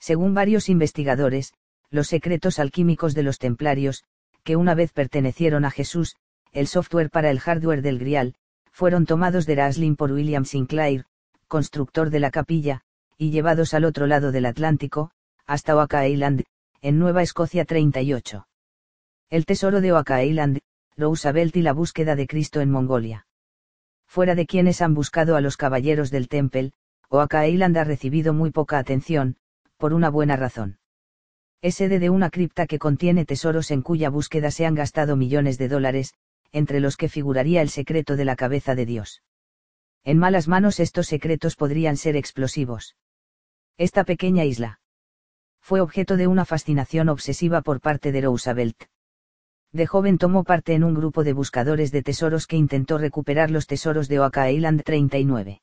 Según 0.00 0.34
varios 0.34 0.68
investigadores, 0.68 1.54
los 1.90 2.08
secretos 2.08 2.58
alquímicos 2.58 3.14
de 3.14 3.22
los 3.22 3.38
templarios, 3.38 4.02
que 4.42 4.56
una 4.56 4.74
vez 4.74 4.92
pertenecieron 4.92 5.64
a 5.64 5.70
Jesús, 5.70 6.16
el 6.50 6.66
software 6.66 7.10
para 7.10 7.30
el 7.30 7.38
hardware 7.38 7.82
del 7.82 8.00
Grial, 8.00 8.34
fueron 8.72 9.06
tomados 9.06 9.46
de 9.46 9.54
Raslin 9.54 9.94
por 9.94 10.10
William 10.10 10.44
Sinclair, 10.44 11.04
constructor 11.48 12.10
de 12.10 12.20
la 12.20 12.30
capilla, 12.30 12.82
y 13.16 13.30
llevados 13.30 13.74
al 13.74 13.84
otro 13.84 14.06
lado 14.06 14.30
del 14.30 14.46
Atlántico, 14.46 15.10
hasta 15.46 15.74
Oaka 15.74 16.06
Island, 16.06 16.44
en 16.82 16.98
Nueva 16.98 17.22
Escocia 17.22 17.64
38. 17.64 18.46
El 19.30 19.46
tesoro 19.46 19.80
de 19.80 19.92
Oaka 19.92 20.22
Island, 20.22 20.60
Roosevelt 20.96 21.56
y 21.56 21.62
la 21.62 21.72
búsqueda 21.72 22.14
de 22.14 22.26
Cristo 22.26 22.60
en 22.60 22.70
Mongolia. 22.70 23.26
Fuera 24.06 24.34
de 24.34 24.46
quienes 24.46 24.80
han 24.80 24.94
buscado 24.94 25.36
a 25.36 25.40
los 25.40 25.56
caballeros 25.56 26.10
del 26.10 26.28
Temple, 26.28 26.72
Oaka 27.08 27.46
Island 27.48 27.76
ha 27.78 27.84
recibido 27.84 28.32
muy 28.32 28.50
poca 28.50 28.78
atención, 28.78 29.36
por 29.78 29.94
una 29.94 30.10
buena 30.10 30.36
razón. 30.36 30.78
Es 31.60 31.76
sede 31.76 31.98
de 31.98 32.10
una 32.10 32.30
cripta 32.30 32.66
que 32.66 32.78
contiene 32.78 33.24
tesoros 33.24 33.70
en 33.70 33.82
cuya 33.82 34.10
búsqueda 34.10 34.50
se 34.50 34.66
han 34.66 34.74
gastado 34.74 35.16
millones 35.16 35.58
de 35.58 35.68
dólares, 35.68 36.14
entre 36.52 36.80
los 36.80 36.96
que 36.96 37.08
figuraría 37.08 37.62
el 37.62 37.70
secreto 37.70 38.16
de 38.16 38.24
la 38.24 38.36
cabeza 38.36 38.74
de 38.74 38.86
Dios. 38.86 39.22
En 40.08 40.16
malas 40.16 40.48
manos 40.48 40.80
estos 40.80 41.06
secretos 41.06 41.54
podrían 41.54 41.98
ser 41.98 42.16
explosivos. 42.16 42.96
Esta 43.76 44.04
pequeña 44.04 44.46
isla 44.46 44.80
fue 45.60 45.82
objeto 45.82 46.16
de 46.16 46.26
una 46.26 46.46
fascinación 46.46 47.10
obsesiva 47.10 47.60
por 47.60 47.82
parte 47.82 48.10
de 48.10 48.22
Roosevelt. 48.22 48.84
De 49.70 49.86
joven 49.86 50.16
tomó 50.16 50.44
parte 50.44 50.72
en 50.72 50.82
un 50.82 50.94
grupo 50.94 51.24
de 51.24 51.34
buscadores 51.34 51.92
de 51.92 52.02
tesoros 52.02 52.46
que 52.46 52.56
intentó 52.56 52.96
recuperar 52.96 53.50
los 53.50 53.66
tesoros 53.66 54.08
de 54.08 54.18
Oaka 54.18 54.50
Island 54.50 54.82
39. 54.82 55.60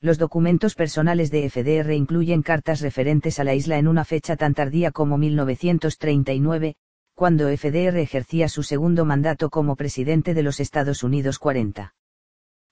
Los 0.00 0.18
documentos 0.18 0.76
personales 0.76 1.32
de 1.32 1.50
FDR 1.50 1.92
incluyen 1.92 2.42
cartas 2.42 2.80
referentes 2.80 3.40
a 3.40 3.42
la 3.42 3.56
isla 3.56 3.78
en 3.78 3.88
una 3.88 4.04
fecha 4.04 4.36
tan 4.36 4.54
tardía 4.54 4.92
como 4.92 5.18
1939, 5.18 6.76
cuando 7.16 7.48
FDR 7.48 7.98
ejercía 7.98 8.48
su 8.48 8.62
segundo 8.62 9.04
mandato 9.04 9.50
como 9.50 9.74
presidente 9.74 10.34
de 10.34 10.44
los 10.44 10.60
Estados 10.60 11.02
Unidos 11.02 11.40
40. 11.40 11.94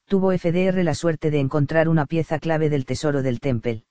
Tuvo 0.06 0.36
FDR 0.36 0.84
la 0.84 0.94
suerte 0.94 1.30
de 1.30 1.40
encontrar 1.40 1.88
una 1.88 2.04
pieza 2.06 2.38
clave 2.38 2.68
del 2.68 2.84
tesoro 2.84 3.22
del 3.22 3.40
Temple. 3.40 3.86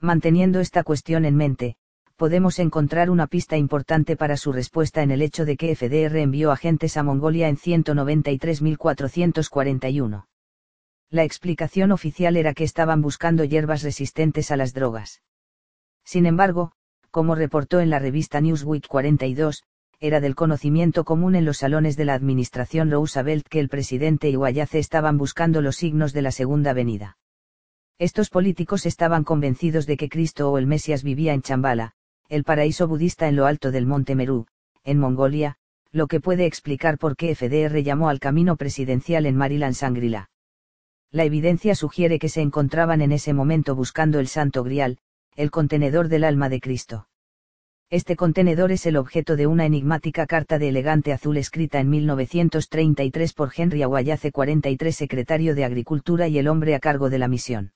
Manteniendo 0.00 0.60
esta 0.60 0.84
cuestión 0.84 1.24
en 1.24 1.34
mente, 1.36 1.76
podemos 2.16 2.60
encontrar 2.60 3.10
una 3.10 3.26
pista 3.26 3.56
importante 3.56 4.16
para 4.16 4.36
su 4.36 4.52
respuesta 4.52 5.02
en 5.02 5.10
el 5.10 5.22
hecho 5.22 5.44
de 5.44 5.56
que 5.56 5.74
FDR 5.74 6.18
envió 6.18 6.52
agentes 6.52 6.96
a 6.96 7.02
Mongolia 7.02 7.48
en 7.48 7.56
193.441. 7.56 10.26
La 11.10 11.24
explicación 11.24 11.90
oficial 11.92 12.36
era 12.36 12.54
que 12.54 12.64
estaban 12.64 13.02
buscando 13.02 13.44
hierbas 13.44 13.82
resistentes 13.82 14.50
a 14.50 14.56
las 14.56 14.72
drogas. 14.72 15.20
Sin 16.04 16.24
embargo, 16.26 16.72
como 17.10 17.34
reportó 17.34 17.80
en 17.80 17.90
la 17.90 17.98
revista 17.98 18.40
Newsweek 18.40 18.86
42, 18.86 19.64
era 20.04 20.20
del 20.20 20.34
conocimiento 20.34 21.02
común 21.04 21.34
en 21.34 21.46
los 21.46 21.56
salones 21.56 21.96
de 21.96 22.04
la 22.04 22.12
administración 22.12 22.90
Roosevelt 22.90 23.48
que 23.48 23.58
el 23.58 23.70
presidente 23.70 24.28
y 24.28 24.34
Guayace 24.34 24.78
estaban 24.78 25.16
buscando 25.16 25.62
los 25.62 25.76
signos 25.76 26.12
de 26.12 26.20
la 26.20 26.30
segunda 26.30 26.74
venida. 26.74 27.16
Estos 27.98 28.28
políticos 28.28 28.84
estaban 28.84 29.24
convencidos 29.24 29.86
de 29.86 29.96
que 29.96 30.10
Cristo 30.10 30.50
o 30.52 30.58
el 30.58 30.66
Mesías 30.66 31.02
vivía 31.04 31.32
en 31.32 31.40
Chambala, 31.40 31.92
el 32.28 32.44
paraíso 32.44 32.86
budista 32.86 33.28
en 33.28 33.36
lo 33.36 33.46
alto 33.46 33.70
del 33.70 33.86
monte 33.86 34.14
Meru, 34.14 34.44
en 34.84 34.98
Mongolia, 34.98 35.56
lo 35.90 36.06
que 36.06 36.20
puede 36.20 36.44
explicar 36.44 36.98
por 36.98 37.16
qué 37.16 37.34
FDR 37.34 37.82
llamó 37.82 38.10
al 38.10 38.20
camino 38.20 38.56
presidencial 38.56 39.24
en 39.24 39.36
Maryland 39.36 39.74
Sangrila. 39.74 40.28
La 41.12 41.24
evidencia 41.24 41.74
sugiere 41.74 42.18
que 42.18 42.28
se 42.28 42.42
encontraban 42.42 43.00
en 43.00 43.12
ese 43.12 43.32
momento 43.32 43.74
buscando 43.74 44.20
el 44.20 44.28
Santo 44.28 44.64
Grial, 44.64 44.98
el 45.34 45.50
contenedor 45.50 46.08
del 46.08 46.24
alma 46.24 46.50
de 46.50 46.60
Cristo. 46.60 47.06
Este 47.94 48.16
contenedor 48.16 48.72
es 48.72 48.86
el 48.86 48.96
objeto 48.96 49.36
de 49.36 49.46
una 49.46 49.66
enigmática 49.66 50.26
carta 50.26 50.58
de 50.58 50.70
elegante 50.70 51.12
azul 51.12 51.36
escrita 51.36 51.78
en 51.78 51.90
1933 51.90 53.32
por 53.34 53.52
Henry 53.56 53.84
Aguayace 53.84 54.32
43 54.32 54.96
secretario 54.96 55.54
de 55.54 55.64
Agricultura 55.64 56.26
y 56.26 56.38
el 56.38 56.48
hombre 56.48 56.74
a 56.74 56.80
cargo 56.80 57.08
de 57.08 57.20
la 57.20 57.28
misión. 57.28 57.72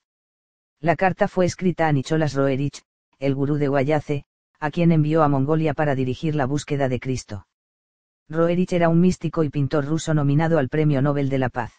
La 0.81 0.97
carta 0.97 1.29
fue 1.29 1.47
escrita 1.47 1.87
a 1.87 1.93
Nicholas 1.93 2.35
Roerich, 2.35 2.83
el 3.21 3.37
gurú 3.37 3.59
de 3.59 3.69
Guayace, 3.69 4.25
a 4.59 4.73
quien 4.73 4.91
envió 4.91 5.23
a 5.23 5.29
Mongolia 5.29 5.73
para 5.73 5.95
dirigir 5.95 6.35
la 6.35 6.47
búsqueda 6.47 6.89
de 6.89 6.99
Cristo. 6.99 7.47
Roerich 8.29 8.73
era 8.73 8.89
un 8.89 9.01
místico 9.01 9.45
y 9.45 9.51
pintor 9.51 9.85
ruso 9.85 10.15
nominado 10.15 10.59
al 10.59 10.69
Premio 10.69 11.01
Nobel 11.01 11.29
de 11.29 11.39
la 11.39 11.49
Paz. 11.49 11.75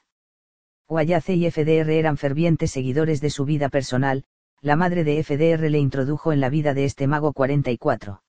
Guayace 0.88 1.36
y 1.36 1.52
FDR 1.52 1.90
eran 1.90 2.16
fervientes 2.16 2.72
seguidores 2.72 3.20
de 3.20 3.32
su 3.32 3.44
vida 3.44 3.68
personal, 3.68 4.24
la 4.62 4.78
madre 4.78 5.04
de 5.04 5.22
FDR 5.22 5.70
le 5.70 5.80
introdujo 5.80 6.32
en 6.32 6.40
la 6.40 6.50
vida 6.50 6.74
de 6.74 6.86
este 6.86 7.06
mago 7.06 7.34
44. 7.34 8.22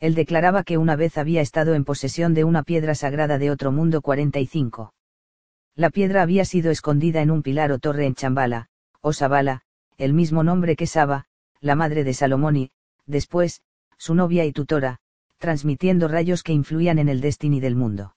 Él 0.00 0.14
declaraba 0.14 0.64
que 0.64 0.78
una 0.78 0.96
vez 0.96 1.18
había 1.18 1.40
estado 1.40 1.74
en 1.74 1.84
posesión 1.84 2.34
de 2.34 2.44
una 2.44 2.62
piedra 2.62 2.94
sagrada 2.94 3.38
de 3.38 3.50
otro 3.50 3.72
mundo 3.72 4.02
45. 4.02 4.92
La 5.76 5.90
piedra 5.90 6.22
había 6.22 6.44
sido 6.44 6.70
escondida 6.70 7.22
en 7.22 7.30
un 7.30 7.42
pilar 7.42 7.72
o 7.72 7.78
torre 7.78 8.06
en 8.06 8.14
Chambala, 8.14 8.68
o 9.00 9.12
Sabala, 9.12 9.62
el 9.98 10.12
mismo 10.12 10.42
nombre 10.42 10.76
que 10.76 10.86
Saba, 10.86 11.26
la 11.60 11.74
madre 11.74 12.04
de 12.04 12.14
Salomón 12.14 12.56
y, 12.56 12.70
después, 13.06 13.62
su 13.96 14.14
novia 14.14 14.44
y 14.44 14.52
tutora, 14.52 14.98
transmitiendo 15.38 16.08
rayos 16.08 16.42
que 16.42 16.52
influían 16.52 16.98
en 16.98 17.08
el 17.08 17.20
destino 17.20 17.60
del 17.60 17.76
mundo. 17.76 18.14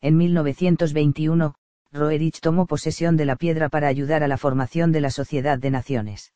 En 0.00 0.16
1921, 0.16 1.54
Roerich 1.92 2.40
tomó 2.40 2.66
posesión 2.66 3.16
de 3.16 3.24
la 3.24 3.36
piedra 3.36 3.68
para 3.68 3.88
ayudar 3.88 4.22
a 4.22 4.28
la 4.28 4.36
formación 4.36 4.92
de 4.92 5.00
la 5.00 5.10
Sociedad 5.10 5.58
de 5.58 5.70
Naciones. 5.70 6.32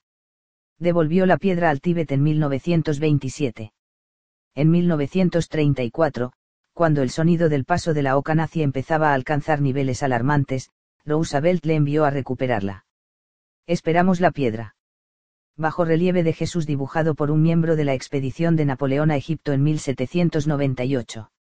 Devolvió 0.79 1.27
la 1.27 1.37
piedra 1.37 1.71
al 1.71 1.81
Tíbet 1.81 2.11
en 2.13 2.23
1927. 2.23 3.73
En 4.55 4.71
1934, 4.71 6.33
cuando 6.73 7.03
el 7.03 7.11
sonido 7.11 7.49
del 7.49 7.65
paso 7.65 7.95
de 7.95 8.03
la 8.03 8.17
Oca 8.17 8.35
nazi 8.35 8.63
empezaba 8.63 9.11
a 9.11 9.15
alcanzar 9.15 9.61
niveles 9.61 10.03
alarmantes, 10.03 10.71
Roosevelt 11.05 11.65
le 11.65 11.75
envió 11.75 12.05
a 12.05 12.11
recuperarla. 12.11 12.85
Esperamos 13.67 14.21
la 14.21 14.31
piedra 14.31 14.75
bajo 15.57 15.85
relieve 15.85 16.23
de 16.23 16.33
Jesús 16.33 16.67
dibujado 16.67 17.15
por 17.15 17.31
un 17.31 17.43
miembro 17.43 17.77
de 17.77 17.85
la 17.85 17.95
expedición 17.95 18.57
de 18.57 18.65
Napoleón 18.65 19.11
a 19.11 19.17
Egipto 19.17 19.53
en 19.53 19.63
1798. 19.63 21.31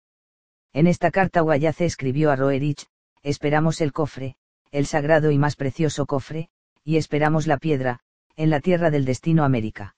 En 0.72 0.86
esta 0.86 1.10
carta 1.10 1.40
Guayace 1.40 1.84
escribió 1.84 2.30
a 2.30 2.36
Roerich, 2.36 2.86
esperamos 3.22 3.80
el 3.80 3.92
cofre, 3.92 4.36
el 4.70 4.86
sagrado 4.86 5.30
y 5.30 5.38
más 5.38 5.56
precioso 5.56 6.06
cofre, 6.06 6.48
y 6.84 6.96
esperamos 6.96 7.46
la 7.46 7.58
piedra, 7.58 8.00
en 8.36 8.50
la 8.50 8.60
tierra 8.60 8.90
del 8.90 9.04
destino 9.04 9.44
América. 9.44 9.96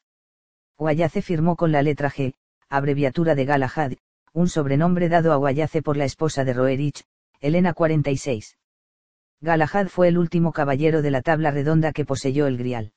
Guayace 0.77 1.23
firmó 1.23 1.57
con 1.57 1.71
la 1.71 1.83
letra 1.83 2.11
G, 2.11 2.35
abreviatura 2.69 3.35
de 3.35 3.45
Galahad, 3.45 3.93
un 4.33 4.49
sobrenombre 4.49 5.09
dado 5.09 5.33
a 5.33 5.37
Guayace 5.37 5.83
por 5.83 5.97
la 5.97 6.05
esposa 6.05 6.45
de 6.45 6.53
Roerich, 6.53 7.05
Elena 7.41 7.73
46. 7.73 8.59
Galahad 9.41 9.89
fue 9.89 10.09
el 10.09 10.19
último 10.19 10.53
caballero 10.53 11.03
de 11.03 11.11
la 11.11 11.23
tabla 11.23 11.51
redonda 11.51 11.93
que 11.93 12.05
poseyó 12.05 12.47
el 12.47 12.57
grial. 12.57 12.93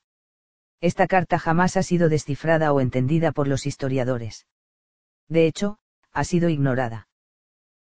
Esta 0.80 1.06
carta 1.06 1.38
jamás 1.38 1.76
ha 1.76 1.82
sido 1.82 2.08
descifrada 2.08 2.72
o 2.72 2.80
entendida 2.80 3.32
por 3.32 3.48
los 3.48 3.66
historiadores. 3.66 4.46
De 5.28 5.46
hecho, 5.46 5.78
ha 6.12 6.24
sido 6.24 6.48
ignorada. 6.48 7.08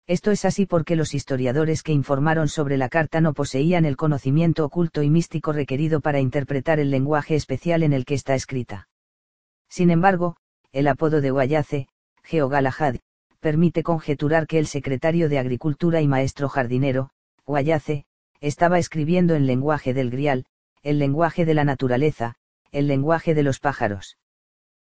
Esto 0.06 0.30
es 0.30 0.44
así 0.44 0.66
porque 0.66 0.94
los 0.94 1.14
historiadores 1.14 1.82
que 1.82 1.92
informaron 1.92 2.48
sobre 2.48 2.76
la 2.76 2.88
carta 2.88 3.20
no 3.20 3.34
poseían 3.34 3.84
el 3.84 3.96
conocimiento 3.96 4.64
oculto 4.64 5.02
y 5.02 5.10
místico 5.10 5.52
requerido 5.52 6.00
para 6.00 6.20
interpretar 6.20 6.78
el 6.78 6.90
lenguaje 6.90 7.34
especial 7.34 7.82
en 7.82 7.92
el 7.92 8.04
que 8.04 8.14
está 8.14 8.34
escrita. 8.34 8.88
Sin 9.68 9.90
embargo, 9.90 10.36
el 10.76 10.88
apodo 10.88 11.22
de 11.22 11.30
Guayace, 11.30 11.88
Geo 12.22 12.50
Galahad, 12.50 12.96
permite 13.40 13.82
conjeturar 13.82 14.46
que 14.46 14.58
el 14.58 14.66
secretario 14.66 15.30
de 15.30 15.38
Agricultura 15.38 16.02
y 16.02 16.06
maestro 16.06 16.50
jardinero, 16.50 17.08
Guayace, 17.46 18.04
estaba 18.42 18.78
escribiendo 18.78 19.34
en 19.34 19.46
lenguaje 19.46 19.94
del 19.94 20.10
grial, 20.10 20.44
el 20.82 20.98
lenguaje 20.98 21.46
de 21.46 21.54
la 21.54 21.64
naturaleza, 21.64 22.34
el 22.72 22.88
lenguaje 22.88 23.34
de 23.34 23.42
los 23.42 23.58
pájaros. 23.58 24.18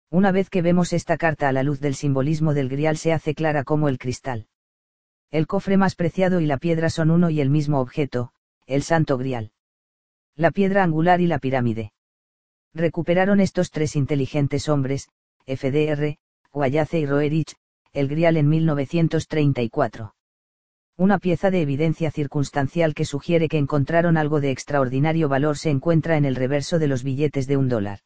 Una 0.10 0.34
vez 0.34 0.49
que 0.49 0.62
vemos 0.62 0.91
esta 0.91 1.16
carta 1.16 1.48
a 1.48 1.53
la 1.53 1.64
luz 1.64 1.80
del 1.80 1.95
simbolismo 1.95 2.53
del 2.53 2.68
grial 2.68 2.98
se 2.98 3.14
hace 3.14 3.34
clara 3.34 3.64
como 3.64 3.88
el 3.88 3.98
cristal. 3.98 4.48
El 5.32 5.48
cofre 5.48 5.78
más 5.78 5.95
preciado 5.95 6.41
y 6.41 6.48
la 6.48 6.57
piedra 6.57 6.90
son 6.90 7.12
uno 7.12 7.30
y 7.30 7.40
el 7.40 7.49
mismo 7.49 7.80
objeto, 7.80 8.34
el 8.66 8.84
santo 8.84 9.18
grial. 9.18 9.53
La 10.36 10.52
piedra 10.52 10.84
angular 10.84 11.22
y 11.22 11.28
la 11.28 11.40
pirámide. 11.40 11.94
Recuperaron 12.74 13.40
estos 13.40 13.72
tres 13.72 13.95
inteligentes 13.95 14.68
hombres, 14.68 15.07
FDR, 15.48 16.18
Guayace 16.52 16.99
y 16.99 17.06
Roerich, 17.06 17.56
el 17.94 18.07
grial 18.07 18.38
en 18.38 18.49
1934 18.49 20.14
una 20.99 21.19
pieza 21.19 21.52
de 21.52 21.61
evidencia 21.61 22.10
circunstancial 22.10 22.95
que 22.95 23.06
sugiere 23.06 23.49
que 23.49 23.60
encontraron 23.60 24.18
algo 24.18 24.41
de 24.41 24.49
extraordinario 24.49 25.30
valor 25.30 25.56
se 25.56 25.69
encuentra 25.69 26.18
en 26.18 26.26
el 26.26 26.36
reverso 26.36 26.80
de 26.80 26.88
los 26.88 27.03
billetes 27.03 27.45
de 27.45 27.56
un 27.56 27.69
dólar. 27.69 27.99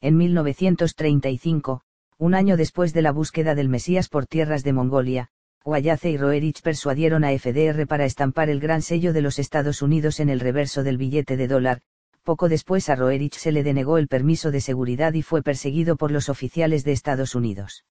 En 0.00 0.16
1935, 0.16 1.82
un 2.18 2.34
año 2.34 2.56
después 2.56 2.92
de 2.92 3.02
la 3.02 3.10
búsqueda 3.10 3.56
del 3.56 3.68
Mesías 3.68 4.08
por 4.08 4.26
tierras 4.26 4.62
de 4.62 4.72
Mongolia, 4.72 5.28
Guayace 5.64 6.10
y 6.10 6.16
Roerich 6.16 6.62
persuadieron 6.62 7.24
a 7.24 7.36
FDR 7.36 7.84
para 7.88 8.04
estampar 8.04 8.48
el 8.48 8.60
gran 8.60 8.82
sello 8.82 9.12
de 9.12 9.22
los 9.22 9.40
Estados 9.40 9.82
Unidos 9.82 10.20
en 10.20 10.28
el 10.28 10.38
reverso 10.38 10.84
del 10.84 10.98
billete 10.98 11.36
de 11.36 11.48
dólar, 11.48 11.80
poco 12.24 12.48
después 12.48 12.88
a 12.88 12.96
Roerich 12.96 13.36
se 13.36 13.52
le 13.52 13.62
denegó 13.62 13.98
el 13.98 14.08
permiso 14.08 14.50
de 14.50 14.60
seguridad 14.60 15.12
y 15.12 15.22
fue 15.22 15.42
perseguido 15.42 15.94
por 15.96 16.10
los 16.10 16.28
oficiales 16.28 16.82
de 16.82 16.90
Estados 16.90 17.36
Unidos. 17.36 17.84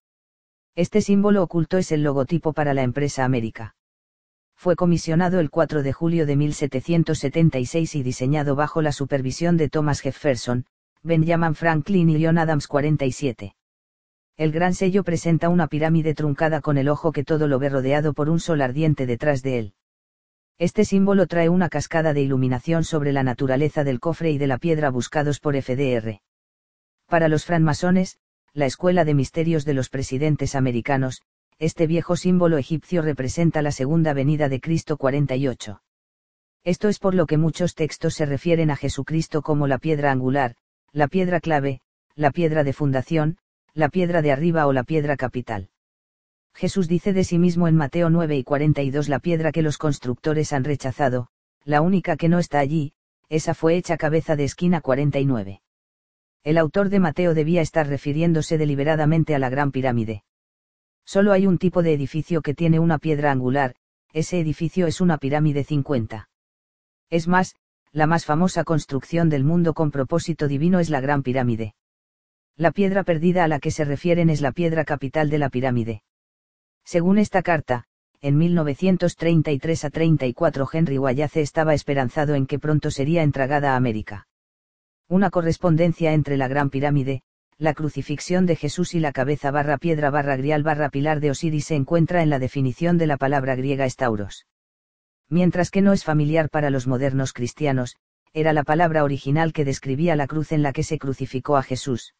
Este 0.75 0.99
símbolo 0.99 1.43
oculto 1.43 1.77
es 1.77 1.93
el 1.93 2.03
logotipo 2.03 2.51
para 2.51 2.73
la 2.73 2.83
empresa 2.83 3.23
América 3.23 3.75
fue 4.63 4.77
comisionado 4.77 5.41
el 5.41 5.49
4 5.49 5.83
de 5.83 5.91
julio 5.91 6.25
de 6.25 6.37
1776 6.37 7.95
y 7.95 8.01
diseñado 8.01 8.55
bajo 8.55 8.81
la 8.81 8.93
supervisión 8.93 9.57
de 9.57 9.67
Thomas 9.67 9.99
Jefferson, 9.99 10.65
Benjamin 11.01 11.53
Franklin 11.53 12.09
y 12.09 12.23
John 12.23 12.37
Adams 12.37 12.67
47. 12.67 13.57
El 14.37 14.51
gran 14.53 14.73
sello 14.73 15.03
presenta 15.03 15.49
una 15.49 15.67
pirámide 15.67 16.13
truncada 16.13 16.61
con 16.61 16.77
el 16.77 16.87
ojo 16.87 17.11
que 17.11 17.25
todo 17.25 17.49
lo 17.49 17.59
ve 17.59 17.67
rodeado 17.67 18.13
por 18.13 18.29
un 18.29 18.39
sol 18.39 18.61
ardiente 18.61 19.05
detrás 19.05 19.43
de 19.43 19.59
él. 19.59 19.73
Este 20.59 20.85
símbolo 20.85 21.27
trae 21.27 21.49
una 21.49 21.69
cascada 21.69 22.13
de 22.13 22.21
iluminación 22.21 22.83
sobre 22.83 23.11
la 23.11 23.23
naturaleza 23.23 23.83
del 23.83 23.99
cofre 23.99 24.31
y 24.31 24.37
de 24.37 24.47
la 24.47 24.57
piedra 24.57 24.89
buscados 24.89 25.39
por 25.39 25.59
FDR. 25.59 26.21
Para 27.07 27.27
los 27.27 27.45
francmasones, 27.45 28.17
la 28.53 28.65
escuela 28.65 29.03
de 29.03 29.13
misterios 29.13 29.65
de 29.65 29.73
los 29.73 29.89
presidentes 29.89 30.55
americanos, 30.55 31.21
este 31.59 31.87
viejo 31.87 32.15
símbolo 32.15 32.57
egipcio 32.57 33.01
representa 33.01 33.61
la 33.61 33.71
segunda 33.71 34.13
venida 34.13 34.49
de 34.49 34.59
Cristo 34.59 34.97
48. 34.97 35.81
Esto 36.63 36.87
es 36.87 36.99
por 36.99 37.15
lo 37.15 37.25
que 37.25 37.37
muchos 37.37 37.75
textos 37.75 38.13
se 38.13 38.25
refieren 38.25 38.71
a 38.71 38.75
Jesucristo 38.75 39.41
como 39.41 39.67
la 39.67 39.79
piedra 39.79 40.11
angular, 40.11 40.55
la 40.91 41.07
piedra 41.07 41.39
clave, 41.39 41.81
la 42.15 42.31
piedra 42.31 42.63
de 42.63 42.73
fundación, 42.73 43.37
la 43.73 43.89
piedra 43.89 44.21
de 44.21 44.31
arriba 44.31 44.67
o 44.67 44.73
la 44.73 44.83
piedra 44.83 45.17
capital. 45.17 45.69
Jesús 46.53 46.87
dice 46.87 47.13
de 47.13 47.23
sí 47.23 47.39
mismo 47.39 47.67
en 47.67 47.75
Mateo 47.75 48.09
9 48.09 48.37
y 48.37 48.43
42 48.43 49.09
la 49.09 49.19
piedra 49.19 49.51
que 49.51 49.61
los 49.61 49.77
constructores 49.77 50.53
han 50.53 50.63
rechazado, 50.63 51.27
la 51.65 51.81
única 51.81 52.15
que 52.15 52.29
no 52.29 52.39
está 52.39 52.59
allí, 52.59 52.93
esa 53.29 53.53
fue 53.53 53.75
hecha 53.75 53.97
cabeza 53.97 54.35
de 54.35 54.43
esquina 54.43 54.81
49. 54.81 55.61
El 56.43 56.57
autor 56.57 56.89
de 56.89 56.99
Mateo 56.99 57.33
debía 57.33 57.61
estar 57.61 57.87
refiriéndose 57.87 58.57
deliberadamente 58.57 59.33
a 59.33 59.39
la 59.39 59.49
Gran 59.49 59.71
Pirámide. 59.71 60.23
Solo 61.05 61.31
hay 61.31 61.47
un 61.47 61.57
tipo 61.57 61.83
de 61.83 61.93
edificio 61.93 62.41
que 62.41 62.53
tiene 62.53 62.79
una 62.79 62.99
piedra 62.99 63.31
angular, 63.31 63.75
ese 64.11 64.39
edificio 64.39 64.85
es 64.87 65.01
una 65.01 65.17
pirámide 65.17 65.63
50. 65.63 66.29
Es 67.09 67.27
más, 67.27 67.55
la 67.91 68.07
más 68.07 68.25
famosa 68.25 68.63
construcción 68.63 69.29
del 69.29 69.43
mundo 69.43 69.73
con 69.73 69.91
propósito 69.91 70.47
divino 70.47 70.79
es 70.79 70.89
la 70.89 71.01
Gran 71.01 71.23
Pirámide. 71.23 71.75
La 72.55 72.71
piedra 72.71 73.03
perdida 73.03 73.43
a 73.43 73.47
la 73.47 73.59
que 73.59 73.71
se 73.71 73.85
refieren 73.85 74.29
es 74.29 74.41
la 74.41 74.51
piedra 74.51 74.85
capital 74.85 75.29
de 75.29 75.39
la 75.39 75.49
pirámide. 75.49 76.03
Según 76.85 77.17
esta 77.17 77.41
carta, 77.41 77.85
en 78.21 78.37
1933 78.37 79.85
a 79.85 79.89
34 79.89 80.69
Henry 80.71 80.97
Wallace 80.97 81.41
estaba 81.41 81.73
esperanzado 81.73 82.35
en 82.35 82.45
que 82.45 82.59
pronto 82.59 82.91
sería 82.91 83.23
entregada 83.23 83.73
a 83.73 83.75
América. 83.75 84.27
Una 85.09 85.29
correspondencia 85.29 86.13
entre 86.13 86.37
la 86.37 86.47
Gran 86.47 86.69
Pirámide, 86.69 87.21
la 87.57 87.73
crucifixión 87.73 88.45
de 88.45 88.55
Jesús 88.55 88.93
y 88.93 88.99
la 88.99 89.11
cabeza 89.11 89.51
barra 89.51 89.77
piedra 89.77 90.09
barra 90.09 90.35
grial 90.37 90.63
barra 90.63 90.89
pilar 90.89 91.19
de 91.19 91.31
Osiris 91.31 91.65
se 91.65 91.75
encuentra 91.75 92.23
en 92.23 92.29
la 92.29 92.39
definición 92.39 92.97
de 92.97 93.07
la 93.07 93.17
palabra 93.17 93.55
griega 93.55 93.85
estauros. 93.85 94.47
Mientras 95.29 95.69
que 95.69 95.81
no 95.81 95.93
es 95.93 96.03
familiar 96.03 96.49
para 96.49 96.69
los 96.69 96.87
modernos 96.87 97.33
cristianos, 97.33 97.97
era 98.33 98.53
la 98.53 98.63
palabra 98.63 99.03
original 99.03 99.53
que 99.53 99.65
describía 99.65 100.15
la 100.15 100.27
cruz 100.27 100.51
en 100.51 100.63
la 100.63 100.73
que 100.73 100.83
se 100.83 100.97
crucificó 100.97 101.57
a 101.57 101.63
Jesús. 101.63 102.15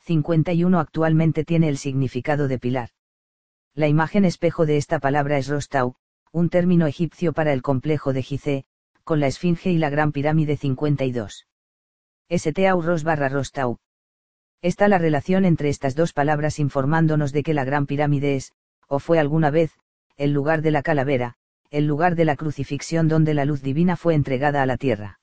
51 0.00 0.78
actualmente 0.78 1.44
tiene 1.44 1.68
el 1.68 1.78
significado 1.78 2.48
de 2.48 2.58
pilar. 2.58 2.90
La 3.76 3.88
imagen 3.88 4.24
espejo 4.24 4.64
de 4.64 4.78
esta 4.78 5.00
palabra 5.00 5.36
es 5.36 5.48
Rostau, 5.48 5.96
un 6.32 6.48
término 6.48 6.86
egipcio 6.86 7.34
para 7.34 7.52
el 7.52 7.60
complejo 7.60 8.14
de 8.14 8.22
Gizeh, 8.22 8.64
con 9.04 9.20
la 9.20 9.26
Esfinge 9.26 9.70
y 9.70 9.76
la 9.76 9.90
Gran 9.90 10.12
Pirámide 10.12 10.56
52. 10.56 11.46
Stau 12.30 12.80
Ros 12.80 13.04
barra 13.04 13.28
Rostau. 13.28 13.76
Está 14.62 14.88
la 14.88 14.96
relación 14.96 15.44
entre 15.44 15.68
estas 15.68 15.94
dos 15.94 16.14
palabras 16.14 16.58
informándonos 16.58 17.34
de 17.34 17.42
que 17.42 17.52
la 17.52 17.64
Gran 17.64 17.84
Pirámide 17.84 18.36
es, 18.36 18.54
o 18.88 18.98
fue 18.98 19.18
alguna 19.18 19.50
vez, 19.50 19.72
el 20.16 20.32
lugar 20.32 20.62
de 20.62 20.70
la 20.70 20.82
calavera, 20.82 21.34
el 21.68 21.86
lugar 21.86 22.14
de 22.14 22.24
la 22.24 22.36
crucifixión 22.36 23.08
donde 23.08 23.34
la 23.34 23.44
luz 23.44 23.60
divina 23.60 23.98
fue 23.98 24.14
entregada 24.14 24.62
a 24.62 24.66
la 24.66 24.78
tierra 24.78 25.20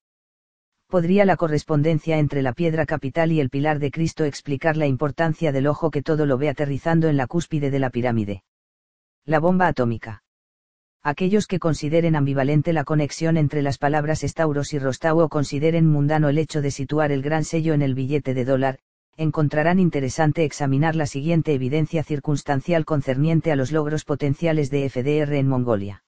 podría 0.94 1.26
la 1.26 1.38
correspondencia 1.38 2.20
entre 2.20 2.44
la 2.44 2.54
piedra 2.54 2.86
capital 2.86 3.32
y 3.32 3.40
el 3.40 3.50
pilar 3.50 3.80
de 3.80 3.90
Cristo 3.90 4.26
explicar 4.26 4.78
la 4.78 4.86
importancia 4.86 5.52
del 5.52 5.66
ojo 5.66 5.90
que 5.90 6.04
todo 6.04 6.28
lo 6.28 6.38
ve 6.38 6.50
aterrizando 6.50 7.08
en 7.08 7.18
la 7.18 7.26
cúspide 7.26 7.72
de 7.72 7.80
la 7.80 7.90
pirámide. 7.90 8.44
La 9.26 9.40
bomba 9.40 9.66
atómica. 9.66 10.22
Aquellos 11.02 11.48
que 11.48 11.58
consideren 11.58 12.16
ambivalente 12.16 12.74
la 12.74 12.84
conexión 12.84 13.38
entre 13.38 13.64
las 13.64 13.80
palabras 13.80 14.24
estauros 14.24 14.72
y 14.72 14.78
rostau 14.78 15.22
o 15.22 15.30
consideren 15.30 15.88
mundano 15.88 16.30
el 16.30 16.38
hecho 16.38 16.62
de 16.62 16.70
situar 16.70 17.12
el 17.12 17.24
gran 17.24 17.44
sello 17.44 17.74
en 17.74 17.82
el 17.82 17.96
billete 17.96 18.36
de 18.36 18.46
dólar, 18.46 18.78
encontrarán 19.18 19.80
interesante 19.80 20.44
examinar 20.44 20.96
la 20.96 21.08
siguiente 21.08 21.56
evidencia 21.56 22.04
circunstancial 22.04 22.86
concerniente 22.86 23.52
a 23.52 23.56
los 23.56 23.72
logros 23.72 24.06
potenciales 24.06 24.70
de 24.70 24.88
FDR 24.88 25.34
en 25.34 25.48
Mongolia. 25.48 26.04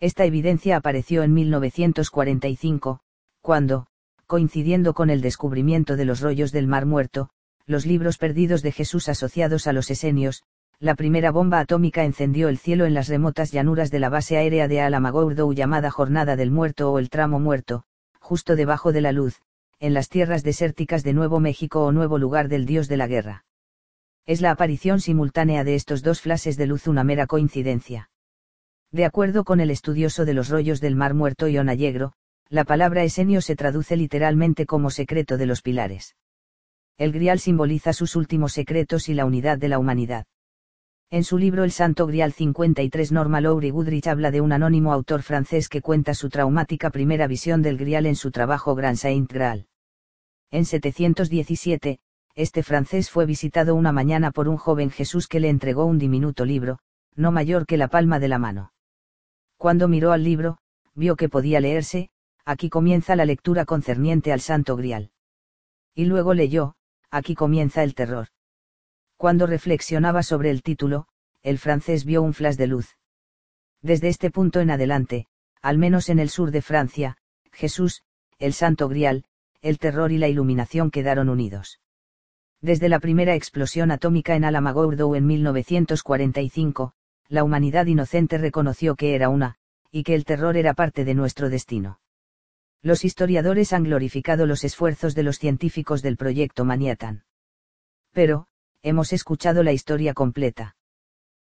Esta 0.00 0.24
evidencia 0.24 0.78
apareció 0.78 1.24
en 1.24 1.34
1945, 1.34 3.00
cuando, 3.42 3.86
coincidiendo 4.28 4.92
con 4.92 5.08
el 5.08 5.22
descubrimiento 5.22 5.96
de 5.96 6.04
los 6.04 6.20
rollos 6.20 6.52
del 6.52 6.66
Mar 6.66 6.84
Muerto, 6.84 7.30
los 7.64 7.86
libros 7.86 8.18
perdidos 8.18 8.60
de 8.62 8.72
Jesús 8.72 9.08
asociados 9.08 9.66
a 9.66 9.72
los 9.72 9.90
esenios, 9.90 10.42
la 10.78 10.94
primera 10.94 11.30
bomba 11.30 11.60
atómica 11.60 12.04
encendió 12.04 12.50
el 12.50 12.58
cielo 12.58 12.84
en 12.84 12.92
las 12.92 13.08
remotas 13.08 13.52
llanuras 13.52 13.90
de 13.90 14.00
la 14.00 14.10
base 14.10 14.36
aérea 14.36 14.68
de 14.68 14.82
Alamagordo 14.82 15.50
llamada 15.52 15.90
Jornada 15.90 16.36
del 16.36 16.50
Muerto 16.50 16.92
o 16.92 16.98
el 16.98 17.08
Tramo 17.08 17.40
Muerto, 17.40 17.84
justo 18.20 18.54
debajo 18.54 18.92
de 18.92 19.00
la 19.00 19.12
luz, 19.12 19.40
en 19.80 19.94
las 19.94 20.10
tierras 20.10 20.42
desérticas 20.42 21.04
de 21.04 21.14
Nuevo 21.14 21.40
México 21.40 21.82
o 21.82 21.90
nuevo 21.90 22.18
lugar 22.18 22.48
del 22.48 22.66
dios 22.66 22.86
de 22.86 22.98
la 22.98 23.06
guerra. 23.06 23.46
Es 24.26 24.42
la 24.42 24.50
aparición 24.50 25.00
simultánea 25.00 25.64
de 25.64 25.74
estos 25.74 26.02
dos 26.02 26.20
flashes 26.20 26.58
de 26.58 26.66
luz 26.66 26.86
una 26.86 27.02
mera 27.02 27.26
coincidencia. 27.26 28.10
De 28.92 29.06
acuerdo 29.06 29.44
con 29.44 29.60
el 29.60 29.70
estudioso 29.70 30.26
de 30.26 30.34
los 30.34 30.50
rollos 30.50 30.82
del 30.82 30.96
Mar 30.96 31.14
Muerto 31.14 31.48
Ion 31.48 31.70
Allegro, 31.70 32.12
la 32.50 32.64
palabra 32.64 33.04
esenio 33.04 33.42
se 33.42 33.56
traduce 33.56 33.96
literalmente 33.96 34.64
como 34.64 34.90
secreto 34.90 35.36
de 35.36 35.46
los 35.46 35.60
pilares. 35.60 36.16
El 36.96 37.12
grial 37.12 37.38
simboliza 37.40 37.92
sus 37.92 38.16
últimos 38.16 38.52
secretos 38.52 39.08
y 39.08 39.14
la 39.14 39.26
unidad 39.26 39.58
de 39.58 39.68
la 39.68 39.78
humanidad. 39.78 40.26
En 41.10 41.24
su 41.24 41.38
libro 41.38 41.64
El 41.64 41.72
Santo 41.72 42.06
Grial 42.06 42.32
53 42.32 43.12
Norma 43.12 43.40
Lowry 43.40 43.70
Goodrich 43.70 44.08
habla 44.08 44.30
de 44.30 44.40
un 44.40 44.52
anónimo 44.52 44.92
autor 44.92 45.22
francés 45.22 45.68
que 45.68 45.82
cuenta 45.82 46.14
su 46.14 46.28
traumática 46.28 46.90
primera 46.90 47.26
visión 47.26 47.62
del 47.62 47.78
Grial 47.78 48.06
en 48.06 48.16
su 48.16 48.30
trabajo 48.30 48.74
Grand 48.74 48.96
Saint 48.96 49.30
Graal. 49.30 49.68
En 50.50 50.64
717, 50.64 51.98
este 52.34 52.62
francés 52.62 53.10
fue 53.10 53.26
visitado 53.26 53.74
una 53.74 53.92
mañana 53.92 54.30
por 54.30 54.48
un 54.48 54.56
joven 54.56 54.90
Jesús 54.90 55.28
que 55.28 55.40
le 55.40 55.48
entregó 55.50 55.84
un 55.84 55.98
diminuto 55.98 56.44
libro, 56.44 56.78
no 57.14 57.32
mayor 57.32 57.66
que 57.66 57.76
la 57.76 57.88
palma 57.88 58.18
de 58.18 58.28
la 58.28 58.38
mano. 58.38 58.72
Cuando 59.56 59.88
miró 59.88 60.12
al 60.12 60.24
libro, 60.24 60.58
vio 60.94 61.16
que 61.16 61.28
podía 61.28 61.60
leerse, 61.60 62.10
aquí 62.48 62.70
comienza 62.70 63.14
la 63.14 63.26
lectura 63.26 63.66
concerniente 63.66 64.32
al 64.32 64.40
Santo 64.40 64.74
Grial. 64.74 65.10
Y 65.94 66.06
luego 66.06 66.32
leyó, 66.32 66.76
aquí 67.10 67.34
comienza 67.34 67.82
el 67.82 67.94
terror. 67.94 68.28
Cuando 69.18 69.46
reflexionaba 69.46 70.22
sobre 70.22 70.48
el 70.48 70.62
título, 70.62 71.08
el 71.42 71.58
francés 71.58 72.06
vio 72.06 72.22
un 72.22 72.32
flash 72.32 72.56
de 72.56 72.66
luz. 72.66 72.96
Desde 73.82 74.08
este 74.08 74.30
punto 74.30 74.60
en 74.60 74.70
adelante, 74.70 75.26
al 75.60 75.76
menos 75.76 76.08
en 76.08 76.20
el 76.20 76.30
sur 76.30 76.50
de 76.50 76.62
Francia, 76.62 77.18
Jesús, 77.52 78.02
el 78.38 78.54
Santo 78.54 78.88
Grial, 78.88 79.24
el 79.60 79.78
terror 79.78 80.10
y 80.10 80.16
la 80.16 80.28
iluminación 80.28 80.90
quedaron 80.90 81.28
unidos. 81.28 81.80
Desde 82.62 82.88
la 82.88 82.98
primera 82.98 83.34
explosión 83.34 83.90
atómica 83.90 84.36
en 84.36 84.46
Alamogordo 84.46 85.14
en 85.14 85.26
1945, 85.26 86.94
la 87.28 87.44
humanidad 87.44 87.84
inocente 87.84 88.38
reconoció 88.38 88.96
que 88.96 89.14
era 89.14 89.28
una, 89.28 89.56
y 89.90 90.02
que 90.02 90.14
el 90.14 90.24
terror 90.24 90.56
era 90.56 90.72
parte 90.72 91.04
de 91.04 91.12
nuestro 91.12 91.50
destino. 91.50 92.00
Los 92.82 93.04
historiadores 93.04 93.72
han 93.72 93.82
glorificado 93.82 94.46
los 94.46 94.62
esfuerzos 94.62 95.16
de 95.16 95.24
los 95.24 95.38
científicos 95.38 96.00
del 96.00 96.16
proyecto 96.16 96.64
Manhattan. 96.64 97.24
Pero, 98.12 98.46
hemos 98.82 99.12
escuchado 99.12 99.64
la 99.64 99.72
historia 99.72 100.14
completa. 100.14 100.76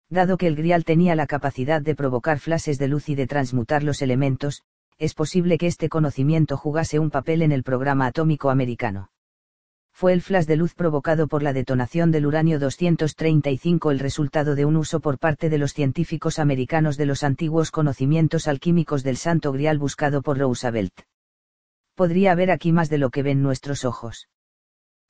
Dado 0.09 0.37
que 0.37 0.47
el 0.47 0.57
Grial 0.57 0.83
tenía 0.83 1.15
la 1.15 1.27
capacidad 1.27 1.81
de 1.81 1.95
provocar 1.95 2.39
flashes 2.39 2.77
de 2.77 2.89
luz 2.89 3.07
y 3.07 3.15
de 3.15 3.27
transmutar 3.27 3.81
los 3.81 4.01
elementos, 4.01 4.63
es 4.97 5.13
posible 5.13 5.57
que 5.57 5.67
este 5.67 5.87
conocimiento 5.87 6.57
jugase 6.57 6.99
un 6.99 7.09
papel 7.09 7.43
en 7.43 7.53
el 7.53 7.63
programa 7.63 8.07
atómico 8.07 8.49
americano. 8.49 9.09
Fue 9.93 10.11
el 10.11 10.21
flash 10.21 10.45
de 10.45 10.57
luz 10.57 10.73
provocado 10.73 11.29
por 11.29 11.43
la 11.43 11.53
detonación 11.53 12.11
del 12.11 12.25
uranio 12.25 12.59
235 12.59 13.91
el 13.91 13.99
resultado 13.99 14.53
de 14.55 14.65
un 14.65 14.75
uso 14.75 14.99
por 14.99 15.17
parte 15.17 15.49
de 15.49 15.57
los 15.57 15.73
científicos 15.73 16.39
americanos 16.39 16.97
de 16.97 17.05
los 17.05 17.23
antiguos 17.23 17.71
conocimientos 17.71 18.49
alquímicos 18.49 19.01
del 19.03 19.15
Santo 19.15 19.53
Grial 19.53 19.79
buscado 19.79 20.21
por 20.21 20.37
Roosevelt 20.37 21.03
podría 22.01 22.31
haber 22.31 22.49
aquí 22.49 22.71
más 22.71 22.89
de 22.89 22.97
lo 22.97 23.11
que 23.11 23.21
ven 23.21 23.43
nuestros 23.43 23.85
ojos. 23.85 24.27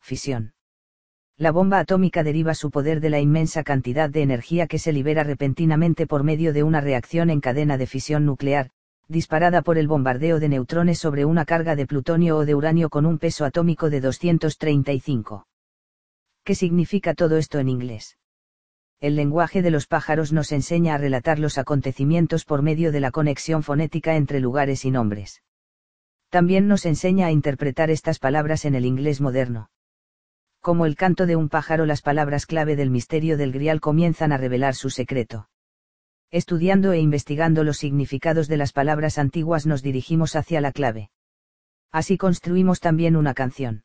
Fisión. 0.01 0.55
La 1.38 1.53
bomba 1.53 1.80
atómica 1.80 2.22
deriva 2.22 2.53
su 2.53 2.69
poder 2.69 2.99
de 2.99 3.09
la 3.09 3.22
inmensa 3.22 3.63
cantidad 3.63 4.09
de 4.09 4.23
energía 4.23 4.68
que 4.68 4.77
se 4.77 4.91
libera 4.91 5.23
repentinamente 5.23 6.05
por 6.05 6.26
medio 6.26 6.51
de 6.51 6.63
una 6.63 6.81
reacción 6.81 7.30
en 7.30 7.39
cadena 7.39 7.77
de 7.77 7.88
fisión 7.88 8.26
nuclear, 8.26 8.72
disparada 9.07 9.61
por 9.61 9.77
el 9.77 9.88
bombardeo 9.88 10.41
de 10.41 10.49
neutrones 10.49 10.99
sobre 10.99 11.23
una 11.23 11.45
carga 11.45 11.77
de 11.77 11.88
plutonio 11.88 12.35
o 12.39 12.45
de 12.45 12.55
uranio 12.55 12.89
con 12.89 13.05
un 13.05 13.19
peso 13.19 13.45
atómico 13.45 13.89
de 13.89 14.01
235. 14.01 15.47
¿Qué 16.43 16.55
significa 16.55 17.13
todo 17.13 17.38
esto 17.38 17.59
en 17.59 17.69
inglés? 17.69 18.18
El 18.99 19.15
lenguaje 19.15 19.61
de 19.61 19.72
los 19.72 19.88
pájaros 19.88 20.34
nos 20.34 20.51
enseña 20.51 20.95
a 20.95 20.97
relatar 20.97 21.39
los 21.39 21.57
acontecimientos 21.57 22.43
por 22.43 22.61
medio 22.61 22.91
de 22.91 22.99
la 22.99 23.11
conexión 23.11 23.63
fonética 23.63 24.18
entre 24.18 24.41
lugares 24.41 24.84
y 24.84 24.91
nombres 24.91 25.41
también 26.31 26.69
nos 26.69 26.85
enseña 26.85 27.27
a 27.27 27.31
interpretar 27.31 27.91
estas 27.91 28.17
palabras 28.17 28.63
en 28.63 28.73
el 28.73 28.85
inglés 28.85 29.19
moderno. 29.19 29.69
Como 30.61 30.85
el 30.85 30.95
canto 30.95 31.25
de 31.25 31.35
un 31.35 31.49
pájaro 31.49 31.85
las 31.85 32.01
palabras 32.01 32.45
clave 32.45 32.77
del 32.77 32.89
misterio 32.89 33.35
del 33.35 33.51
grial 33.51 33.81
comienzan 33.81 34.31
a 34.31 34.37
revelar 34.37 34.73
su 34.73 34.89
secreto. 34.89 35.49
Estudiando 36.29 36.93
e 36.93 36.99
investigando 36.99 37.65
los 37.65 37.77
significados 37.77 38.47
de 38.47 38.55
las 38.55 38.71
palabras 38.71 39.17
antiguas 39.17 39.65
nos 39.65 39.83
dirigimos 39.83 40.37
hacia 40.37 40.61
la 40.61 40.71
clave. 40.71 41.11
Así 41.91 42.17
construimos 42.17 42.79
también 42.79 43.17
una 43.17 43.33
canción. 43.33 43.83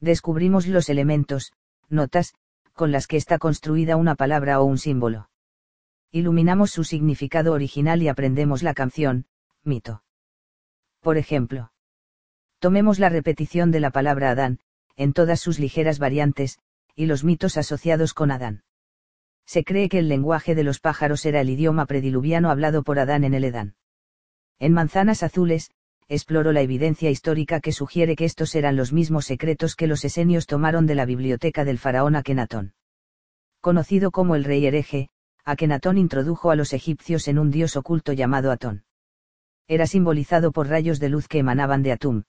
Descubrimos 0.00 0.66
los 0.66 0.90
elementos, 0.90 1.54
notas, 1.88 2.34
con 2.74 2.92
las 2.92 3.06
que 3.06 3.16
está 3.16 3.38
construida 3.38 3.96
una 3.96 4.16
palabra 4.16 4.60
o 4.60 4.64
un 4.64 4.76
símbolo. 4.76 5.30
Iluminamos 6.10 6.72
su 6.72 6.84
significado 6.84 7.54
original 7.54 8.02
y 8.02 8.08
aprendemos 8.08 8.62
la 8.62 8.74
canción, 8.74 9.24
mito. 9.62 10.03
Por 11.04 11.18
ejemplo, 11.18 11.70
tomemos 12.60 12.98
la 12.98 13.10
repetición 13.10 13.70
de 13.70 13.78
la 13.78 13.90
palabra 13.90 14.30
Adán, 14.30 14.58
en 14.96 15.12
todas 15.12 15.38
sus 15.38 15.58
ligeras 15.58 15.98
variantes, 15.98 16.58
y 16.96 17.04
los 17.04 17.24
mitos 17.24 17.58
asociados 17.58 18.14
con 18.14 18.30
Adán. 18.30 18.64
Se 19.44 19.64
cree 19.64 19.90
que 19.90 19.98
el 19.98 20.08
lenguaje 20.08 20.54
de 20.54 20.64
los 20.64 20.80
pájaros 20.80 21.26
era 21.26 21.42
el 21.42 21.50
idioma 21.50 21.84
prediluviano 21.84 22.50
hablado 22.50 22.82
por 22.82 22.98
Adán 22.98 23.22
en 23.24 23.34
el 23.34 23.44
Edán. 23.44 23.74
En 24.58 24.72
Manzanas 24.72 25.22
Azules, 25.22 25.72
exploró 26.08 26.52
la 26.52 26.62
evidencia 26.62 27.10
histórica 27.10 27.60
que 27.60 27.72
sugiere 27.72 28.16
que 28.16 28.24
estos 28.24 28.54
eran 28.54 28.74
los 28.74 28.94
mismos 28.94 29.26
secretos 29.26 29.76
que 29.76 29.86
los 29.86 30.06
esenios 30.06 30.46
tomaron 30.46 30.86
de 30.86 30.94
la 30.94 31.04
biblioteca 31.04 31.66
del 31.66 31.78
faraón 31.78 32.16
Akenatón. 32.16 32.72
Conocido 33.60 34.10
como 34.10 34.36
el 34.36 34.44
rey 34.44 34.64
hereje, 34.64 35.10
Akenatón 35.44 35.98
introdujo 35.98 36.50
a 36.50 36.56
los 36.56 36.72
egipcios 36.72 37.28
en 37.28 37.38
un 37.38 37.50
dios 37.50 37.76
oculto 37.76 38.14
llamado 38.14 38.50
Atón. 38.50 38.83
Era 39.66 39.86
simbolizado 39.86 40.52
por 40.52 40.68
rayos 40.68 41.00
de 41.00 41.08
luz 41.08 41.26
que 41.26 41.38
emanaban 41.38 41.82
de 41.82 41.92
Atum. 41.92 42.24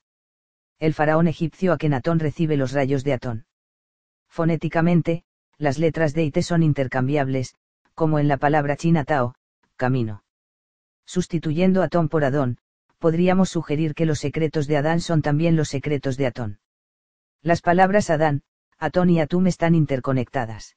El 0.79 0.93
faraón 0.93 1.27
egipcio 1.27 1.73
Akenatón 1.73 2.19
recibe 2.19 2.57
los 2.57 2.71
rayos 2.71 3.03
de 3.03 3.13
Atón. 3.13 3.45
Fonéticamente, 4.27 5.23
las 5.57 5.77
letras 5.77 6.13
de 6.13 6.23
Ite 6.23 6.43
son 6.43 6.63
intercambiables, 6.63 7.55
como 7.93 8.19
en 8.19 8.27
la 8.27 8.37
palabra 8.37 8.75
china 8.75 9.05
Tao, 9.05 9.35
camino. 9.75 10.23
Sustituyendo 11.05 11.83
Atón 11.83 12.09
por 12.09 12.23
Adón, 12.25 12.57
podríamos 12.99 13.49
sugerir 13.49 13.93
que 13.93 14.05
los 14.05 14.19
secretos 14.19 14.67
de 14.67 14.77
Adán 14.77 14.99
son 14.99 15.21
también 15.21 15.55
los 15.55 15.69
secretos 15.69 16.17
de 16.17 16.27
Atón. 16.27 16.59
Las 17.41 17.61
palabras 17.61 18.09
Adán, 18.09 18.43
Atón 18.79 19.09
y 19.09 19.19
Atum 19.19 19.47
están 19.47 19.75
interconectadas. 19.75 20.75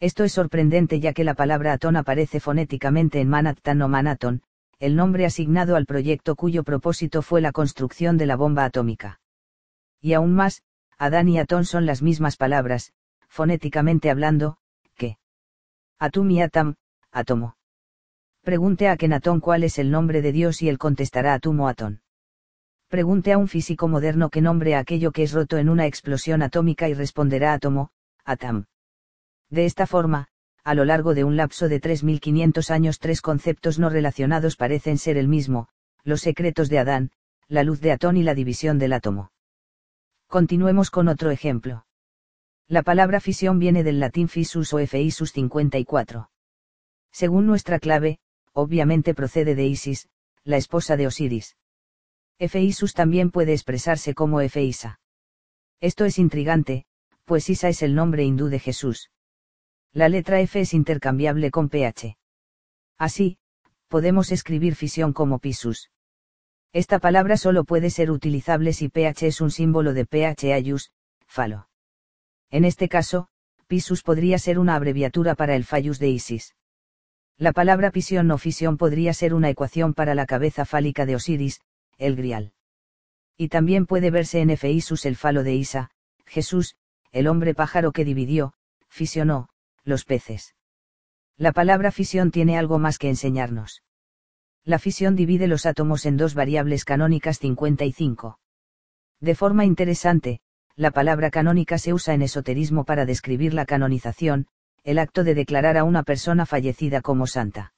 Esto 0.00 0.24
es 0.24 0.32
sorprendente 0.32 1.00
ya 1.00 1.12
que 1.12 1.24
la 1.24 1.34
palabra 1.34 1.72
Atón 1.72 1.96
aparece 1.96 2.40
fonéticamente 2.40 3.20
en 3.20 3.28
Manhattan 3.28 3.80
o 3.80 3.88
Manaton, 3.88 4.42
el 4.78 4.96
nombre 4.96 5.24
asignado 5.24 5.76
al 5.76 5.86
proyecto 5.86 6.36
cuyo 6.36 6.62
propósito 6.62 7.22
fue 7.22 7.40
la 7.40 7.52
construcción 7.52 8.16
de 8.18 8.26
la 8.26 8.36
bomba 8.36 8.64
atómica. 8.64 9.20
Y 10.00 10.12
aún 10.12 10.34
más, 10.34 10.62
Adán 10.98 11.28
y 11.28 11.38
Atón 11.38 11.64
son 11.64 11.86
las 11.86 12.02
mismas 12.02 12.36
palabras, 12.36 12.92
fonéticamente 13.28 14.10
hablando, 14.10 14.58
que 14.94 15.18
Atum 15.98 16.30
y 16.30 16.42
Atam, 16.42 16.76
átomo. 17.10 17.56
Pregunte 18.42 18.88
a 18.88 18.96
Kenatón 18.96 19.40
cuál 19.40 19.64
es 19.64 19.78
el 19.78 19.90
nombre 19.90 20.22
de 20.22 20.32
Dios 20.32 20.62
y 20.62 20.68
él 20.68 20.78
contestará 20.78 21.34
Atum 21.34 21.62
Atón. 21.62 22.02
Pregunte 22.88 23.32
a 23.32 23.38
un 23.38 23.48
físico 23.48 23.88
moderno 23.88 24.30
qué 24.30 24.40
nombre 24.40 24.74
a 24.74 24.78
aquello 24.78 25.10
que 25.10 25.24
es 25.24 25.32
roto 25.32 25.58
en 25.58 25.68
una 25.68 25.86
explosión 25.86 26.42
atómica 26.42 26.88
y 26.88 26.94
responderá 26.94 27.52
átomo, 27.54 27.90
Atam. 28.24 28.66
De 29.50 29.64
esta 29.64 29.86
forma, 29.86 30.28
a 30.66 30.74
lo 30.74 30.84
largo 30.84 31.14
de 31.14 31.22
un 31.22 31.36
lapso 31.36 31.68
de 31.68 31.80
3.500 31.80 32.70
años 32.70 32.98
tres 32.98 33.22
conceptos 33.22 33.78
no 33.78 33.88
relacionados 33.88 34.56
parecen 34.56 34.98
ser 34.98 35.16
el 35.16 35.28
mismo, 35.28 35.68
los 36.02 36.22
secretos 36.22 36.68
de 36.68 36.80
Adán, 36.80 37.12
la 37.46 37.62
luz 37.62 37.80
de 37.80 37.92
Atón 37.92 38.16
y 38.16 38.24
la 38.24 38.34
división 38.34 38.76
del 38.76 38.92
átomo. 38.92 39.30
Continuemos 40.26 40.90
con 40.90 41.06
otro 41.06 41.30
ejemplo. 41.30 41.86
La 42.66 42.82
palabra 42.82 43.20
fisión 43.20 43.60
viene 43.60 43.84
del 43.84 44.00
latín 44.00 44.26
fisus 44.28 44.72
o 44.72 44.80
efeisus 44.80 45.30
54. 45.30 46.30
Según 47.12 47.46
nuestra 47.46 47.78
clave, 47.78 48.18
obviamente 48.52 49.14
procede 49.14 49.54
de 49.54 49.66
Isis, 49.66 50.08
la 50.42 50.56
esposa 50.56 50.96
de 50.96 51.06
Osiris. 51.06 51.56
Efeisus 52.40 52.92
también 52.92 53.30
puede 53.30 53.52
expresarse 53.52 54.14
como 54.14 54.40
Efeisa. 54.40 54.98
Esto 55.80 56.04
es 56.06 56.18
intrigante, 56.18 56.86
pues 57.24 57.48
Isa 57.50 57.68
es 57.68 57.82
el 57.82 57.94
nombre 57.94 58.24
hindú 58.24 58.48
de 58.48 58.58
Jesús. 58.58 59.10
La 59.96 60.10
letra 60.10 60.40
F 60.42 60.60
es 60.60 60.74
intercambiable 60.74 61.50
con 61.50 61.70
PH. 61.70 62.18
Así, 62.98 63.38
podemos 63.88 64.30
escribir 64.30 64.74
fisión 64.74 65.14
como 65.14 65.38
pisus. 65.38 65.90
Esta 66.74 66.98
palabra 66.98 67.38
solo 67.38 67.64
puede 67.64 67.88
ser 67.88 68.10
utilizable 68.10 68.74
si 68.74 68.90
PH 68.90 69.26
es 69.26 69.40
un 69.40 69.50
símbolo 69.50 69.94
de 69.94 70.04
PH 70.04 70.60
falo. 71.26 71.70
En 72.50 72.66
este 72.66 72.90
caso, 72.90 73.28
pisus 73.68 74.02
podría 74.02 74.38
ser 74.38 74.58
una 74.58 74.74
abreviatura 74.74 75.34
para 75.34 75.56
el 75.56 75.64
fallus 75.64 75.98
de 75.98 76.10
Isis. 76.10 76.54
La 77.38 77.52
palabra 77.52 77.90
pisión 77.90 78.30
o 78.30 78.36
fisión 78.36 78.76
podría 78.76 79.14
ser 79.14 79.32
una 79.32 79.48
ecuación 79.48 79.94
para 79.94 80.14
la 80.14 80.26
cabeza 80.26 80.66
fálica 80.66 81.06
de 81.06 81.14
Osiris, 81.14 81.62
el 81.96 82.16
grial. 82.16 82.52
Y 83.38 83.48
también 83.48 83.86
puede 83.86 84.10
verse 84.10 84.42
en 84.42 84.50
Efeisus 84.50 85.06
el 85.06 85.16
falo 85.16 85.42
de 85.42 85.54
Isa, 85.54 85.90
Jesús, 86.26 86.76
el 87.12 87.26
hombre 87.28 87.54
pájaro 87.54 87.92
que 87.92 88.04
dividió, 88.04 88.52
fisionó, 88.90 89.48
los 89.86 90.04
peces. 90.04 90.54
La 91.38 91.52
palabra 91.52 91.90
fisión 91.92 92.30
tiene 92.30 92.58
algo 92.58 92.78
más 92.78 92.98
que 92.98 93.08
enseñarnos. 93.08 93.82
La 94.64 94.78
fisión 94.78 95.14
divide 95.14 95.46
los 95.46 95.64
átomos 95.64 96.04
en 96.06 96.16
dos 96.16 96.34
variables 96.34 96.84
canónicas 96.84 97.38
55. 97.38 98.38
De 99.20 99.34
forma 99.34 99.64
interesante, 99.64 100.40
la 100.74 100.90
palabra 100.90 101.30
canónica 101.30 101.78
se 101.78 101.94
usa 101.94 102.14
en 102.14 102.22
esoterismo 102.22 102.84
para 102.84 103.06
describir 103.06 103.54
la 103.54 103.64
canonización, 103.64 104.48
el 104.82 104.98
acto 104.98 105.24
de 105.24 105.34
declarar 105.34 105.76
a 105.76 105.84
una 105.84 106.02
persona 106.02 106.46
fallecida 106.46 107.00
como 107.00 107.26
santa. 107.26 107.72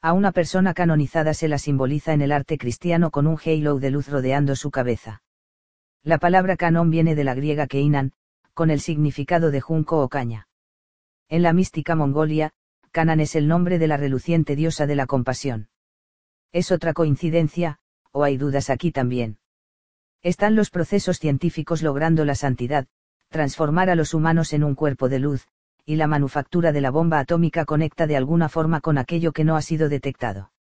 A 0.00 0.12
una 0.12 0.32
persona 0.32 0.72
canonizada 0.72 1.34
se 1.34 1.48
la 1.48 1.58
simboliza 1.58 2.12
en 2.12 2.22
el 2.22 2.32
arte 2.32 2.58
cristiano 2.58 3.10
con 3.10 3.26
un 3.26 3.38
halo 3.44 3.78
de 3.78 3.90
luz 3.90 4.08
rodeando 4.08 4.54
su 4.54 4.70
cabeza. 4.70 5.22
La 6.02 6.18
palabra 6.18 6.56
canon 6.56 6.90
viene 6.90 7.14
de 7.14 7.24
la 7.24 7.34
griega 7.34 7.66
keinan, 7.66 8.12
con 8.52 8.70
el 8.70 8.80
significado 8.80 9.50
de 9.50 9.60
junco 9.60 10.02
o 10.02 10.08
caña. 10.08 10.46
En 11.28 11.42
la 11.42 11.52
mística 11.52 11.94
Mongolia, 11.94 12.52
Canan 12.90 13.20
es 13.20 13.34
el 13.34 13.48
nombre 13.48 13.78
de 13.78 13.88
la 13.88 13.96
reluciente 13.96 14.54
diosa 14.56 14.86
de 14.86 14.94
la 14.94 15.06
compasión. 15.06 15.68
¿Es 16.52 16.70
otra 16.70 16.92
coincidencia, 16.92 17.78
o 18.12 18.22
hay 18.22 18.36
dudas 18.36 18.70
aquí 18.70 18.92
también? 18.92 19.38
Están 20.22 20.54
los 20.54 20.70
procesos 20.70 21.18
científicos 21.18 21.82
logrando 21.82 22.24
la 22.24 22.34
santidad, 22.34 22.86
transformar 23.30 23.90
a 23.90 23.96
los 23.96 24.14
humanos 24.14 24.52
en 24.52 24.62
un 24.62 24.74
cuerpo 24.74 25.08
de 25.08 25.18
luz, 25.18 25.48
y 25.84 25.96
la 25.96 26.06
manufactura 26.06 26.72
de 26.72 26.80
la 26.80 26.90
bomba 26.90 27.18
atómica 27.18 27.64
conecta 27.64 28.06
de 28.06 28.16
alguna 28.16 28.48
forma 28.48 28.80
con 28.80 28.96
aquello 28.96 29.32
que 29.32 29.44
no 29.44 29.56
ha 29.56 29.62
sido 29.62 29.88
detectado. 29.88 30.52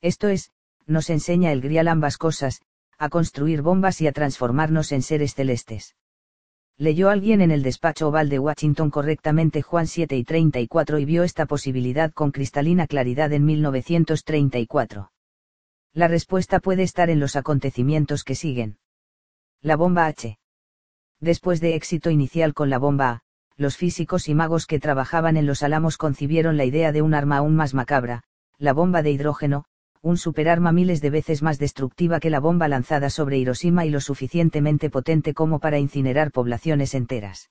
Esto 0.00 0.28
es, 0.28 0.50
nos 0.86 1.10
enseña 1.10 1.52
el 1.52 1.60
Grial 1.60 1.88
ambas 1.88 2.18
cosas, 2.18 2.60
a 2.98 3.08
construir 3.08 3.62
bombas 3.62 4.00
y 4.00 4.08
a 4.08 4.12
transformarnos 4.12 4.92
en 4.92 5.02
seres 5.02 5.34
celestes. 5.34 5.94
Leyó 6.78 7.10
alguien 7.10 7.40
en 7.40 7.50
el 7.50 7.62
despacho 7.62 8.08
oval 8.08 8.28
de 8.28 8.38
Washington 8.38 8.90
correctamente 8.90 9.62
Juan 9.62 9.86
7 9.86 10.16
y 10.16 10.24
34 10.24 10.98
y 10.98 11.04
vio 11.04 11.22
esta 11.22 11.46
posibilidad 11.46 12.12
con 12.12 12.30
cristalina 12.32 12.86
claridad 12.86 13.32
en 13.32 13.44
1934. 13.44 15.12
La 15.92 16.08
respuesta 16.08 16.58
puede 16.58 16.82
estar 16.82 17.10
en 17.10 17.20
los 17.20 17.36
acontecimientos 17.36 18.24
que 18.24 18.34
siguen. 18.34 18.78
La 19.60 19.76
bomba 19.76 20.06
H. 20.06 20.38
Después 21.20 21.60
de 21.60 21.74
éxito 21.76 22.10
inicial 22.10 22.54
con 22.54 22.70
la 22.70 22.78
bomba 22.78 23.10
A, 23.10 23.22
los 23.56 23.76
físicos 23.76 24.28
y 24.28 24.34
magos 24.34 24.66
que 24.66 24.80
trabajaban 24.80 25.36
en 25.36 25.46
los 25.46 25.62
álamos 25.62 25.98
concibieron 25.98 26.56
la 26.56 26.64
idea 26.64 26.90
de 26.90 27.02
un 27.02 27.14
arma 27.14 27.36
aún 27.36 27.54
más 27.54 27.74
macabra, 27.74 28.24
la 28.58 28.72
bomba 28.72 29.02
de 29.02 29.10
hidrógeno, 29.10 29.66
un 30.02 30.18
superarma 30.18 30.72
miles 30.72 31.00
de 31.00 31.10
veces 31.10 31.42
más 31.42 31.60
destructiva 31.60 32.18
que 32.18 32.28
la 32.28 32.40
bomba 32.40 32.66
lanzada 32.66 33.08
sobre 33.08 33.38
Hiroshima 33.38 33.86
y 33.86 33.90
lo 33.90 34.00
suficientemente 34.00 34.90
potente 34.90 35.32
como 35.32 35.60
para 35.60 35.78
incinerar 35.78 36.32
poblaciones 36.32 36.94
enteras. 36.94 37.50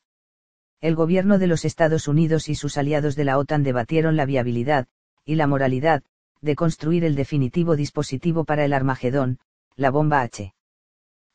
El 0.81 0.95
gobierno 0.95 1.39
de 1.39 1.47
los 1.47 1.63
Estados 1.63 2.09
Unidos 2.09 2.49
y 2.49 2.55
sus 2.55 2.77
aliados 2.77 3.15
de 3.15 3.23
la 3.23 3.37
OTAN 3.37 3.63
debatieron 3.63 4.17
la 4.17 4.25
viabilidad, 4.25 4.87
y 5.23 5.35
la 5.35 5.47
moralidad, 5.47 6.03
de 6.41 6.55
construir 6.55 7.05
el 7.05 7.15
definitivo 7.15 7.77
dispositivo 7.77 8.43
para 8.43 8.65
el 8.65 8.73
Armagedón, 8.73 9.39
la 9.77 9.89
bomba 9.89 10.21
H. 10.21 10.53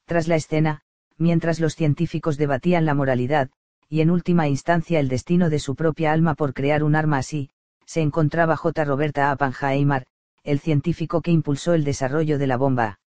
Tras 0.05 0.28
la 0.28 0.36
escena, 0.36 0.82
mientras 1.16 1.60
los 1.60 1.76
científicos 1.76 2.36
debatían 2.36 2.84
la 2.84 2.94
moralidad, 2.94 3.48
y 3.88 4.02
en 4.02 4.10
última 4.10 4.48
instancia 4.48 5.01
el 5.01 5.09
destino 5.09 5.48
de 5.48 5.60
su 5.60 5.76
propia 5.76 6.12
alma 6.12 6.34
por 6.34 6.52
crear 6.52 6.82
un 6.82 6.94
arma 6.94 7.18
así, 7.18 7.48
se 7.86 8.02
encontraba 8.02 8.56
J. 8.56 8.84
Roberta 8.84 9.32
Oppenheimer, 9.32 10.06
el 10.47 10.60
científico 10.60 11.23
que 11.23 11.32
impulsó 11.32 11.74
el 11.74 11.82
desarrollo 11.82 12.39
de 12.39 12.47
la 12.47 12.56
bomba. 12.56 13.01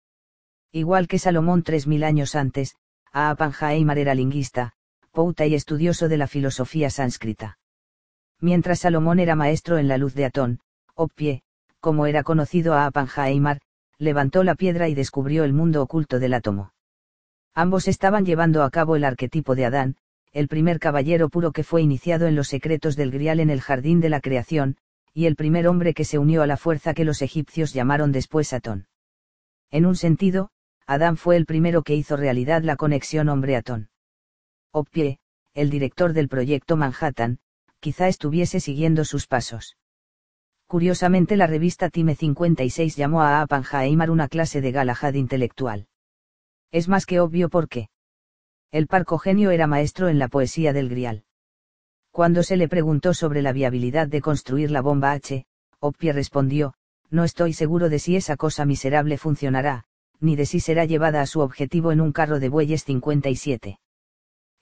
Igual 0.71 1.07
que 1.07 1.19
Salomón 1.19 1.61
tres 1.61 1.85
mil 1.85 2.03
años 2.03 2.33
antes, 2.33 2.75
A. 3.13 3.35
Era 3.95 4.15
lingüista, 4.15 4.73
pouta 5.11 5.45
y 5.45 5.53
estudioso 5.53 6.09
de 6.09 6.17
la 6.17 6.27
filosofía 6.27 6.89
sánscrita. 6.89 7.59
Mientras 8.41 8.79
Salomón 8.79 9.19
era 9.19 9.35
maestro 9.35 9.77
en 9.77 9.87
la 9.87 9.99
luz 9.99 10.15
de 10.15 10.25
Atón, 10.25 10.59
Oppie, 10.95 11.43
como 11.79 12.07
era 12.07 12.23
conocido 12.23 12.73
a 12.73 12.87
Oppenheimer, 12.87 13.61
levantó 13.99 14.43
la 14.43 14.55
piedra 14.55 14.89
y 14.89 14.95
descubrió 14.95 15.43
el 15.43 15.53
mundo 15.53 15.83
oculto 15.83 16.17
del 16.17 16.33
átomo. 16.33 16.73
Ambos 17.53 17.87
estaban 17.87 18.25
llevando 18.25 18.63
a 18.63 18.71
cabo 18.71 18.95
el 18.95 19.03
arquetipo 19.03 19.53
de 19.53 19.65
Adán, 19.65 19.95
el 20.33 20.47
primer 20.47 20.79
caballero 20.79 21.29
puro 21.29 21.51
que 21.51 21.63
fue 21.63 21.83
iniciado 21.83 22.25
en 22.25 22.35
los 22.35 22.47
secretos 22.47 22.95
del 22.95 23.11
Grial 23.11 23.39
en 23.39 23.51
el 23.51 23.61
jardín 23.61 24.01
de 24.01 24.09
la 24.09 24.21
creación, 24.21 24.77
y 25.17 25.25
el 25.25 25.35
primer 25.35 25.67
hombre 25.67 25.95
que 25.95 26.05
se 26.05 26.19
unió 26.19 26.43
a 26.43 26.45
la 26.45 26.57
fuerza 26.57 26.93
que 26.93 27.03
los 27.03 27.23
egipcios 27.23 27.73
llamaron 27.73 28.11
después 28.11 28.53
Atón. 28.53 28.85
En 29.71 29.87
un 29.87 29.95
sentido, 29.95 30.51
Adán 30.85 31.17
fue 31.17 31.37
el 31.37 31.47
primero 31.47 31.81
que 31.81 31.95
hizo 31.95 32.17
realidad 32.17 32.61
la 32.61 32.75
conexión 32.75 33.27
hombre-Atón. 33.27 33.89
Oppie, 34.71 35.17
el 35.55 35.71
director 35.71 36.13
del 36.13 36.29
proyecto 36.29 36.77
Manhattan, 36.77 37.39
quizá 37.79 38.07
estuviese 38.07 38.59
siguiendo 38.59 39.05
sus 39.05 39.25
pasos. 39.25 39.75
Curiosamente 40.67 41.35
la 41.35 41.47
revista 41.47 41.89
Time 41.89 42.13
56 42.13 42.95
llamó 42.95 43.23
a 43.23 43.41
Appenheimer 43.41 44.11
una 44.11 44.27
clase 44.27 44.61
de 44.61 44.71
Galahad 44.71 45.15
intelectual. 45.15 45.87
Es 46.71 46.87
más 46.87 47.07
que 47.07 47.21
obvio 47.21 47.49
por 47.49 47.69
qué. 47.69 47.89
El 48.69 48.85
parcogenio 48.85 49.49
era 49.49 49.65
maestro 49.65 50.09
en 50.09 50.19
la 50.19 50.27
poesía 50.27 50.73
del 50.73 50.89
Grial. 50.89 51.23
Cuando 52.17 52.41
se 52.41 52.57
le 52.57 52.67
preguntó 52.67 53.13
sobre 53.13 53.43
la 53.43 53.53
viabilidad 53.53 54.07
de 54.07 54.21
construir 54.21 54.71
la 54.71 54.81
bomba 54.81 55.11
H, 55.11 55.45
Oppie 55.79 56.13
respondió, 56.13 56.73
no 57.11 57.23
estoy 57.23 57.53
seguro 57.53 57.89
de 57.89 57.99
si 57.99 58.15
esa 58.15 58.37
cosa 58.37 58.65
miserable 58.65 59.19
funcionará, 59.19 59.83
ni 60.19 60.35
de 60.35 60.47
si 60.47 60.59
será 60.59 60.85
llevada 60.85 61.21
a 61.21 61.27
su 61.27 61.41
objetivo 61.41 61.91
en 61.91 62.01
un 62.01 62.11
carro 62.11 62.39
de 62.39 62.49
bueyes 62.49 62.85
57. 62.85 63.77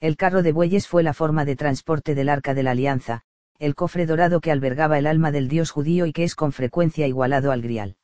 El 0.00 0.18
carro 0.18 0.42
de 0.42 0.52
bueyes 0.52 0.86
fue 0.86 1.02
la 1.02 1.14
forma 1.14 1.46
de 1.46 1.56
transporte 1.56 2.14
del 2.14 2.28
Arca 2.28 2.52
de 2.52 2.62
la 2.62 2.72
Alianza, 2.72 3.22
el 3.58 3.74
cofre 3.74 4.04
dorado 4.04 4.42
que 4.42 4.52
albergaba 4.52 4.98
el 4.98 5.06
alma 5.06 5.32
del 5.32 5.48
dios 5.48 5.70
judío 5.70 6.04
y 6.04 6.12
que 6.12 6.24
es 6.24 6.34
con 6.34 6.52
frecuencia 6.52 7.06
igualado 7.06 7.52
al 7.52 7.62
grial. 7.62 7.96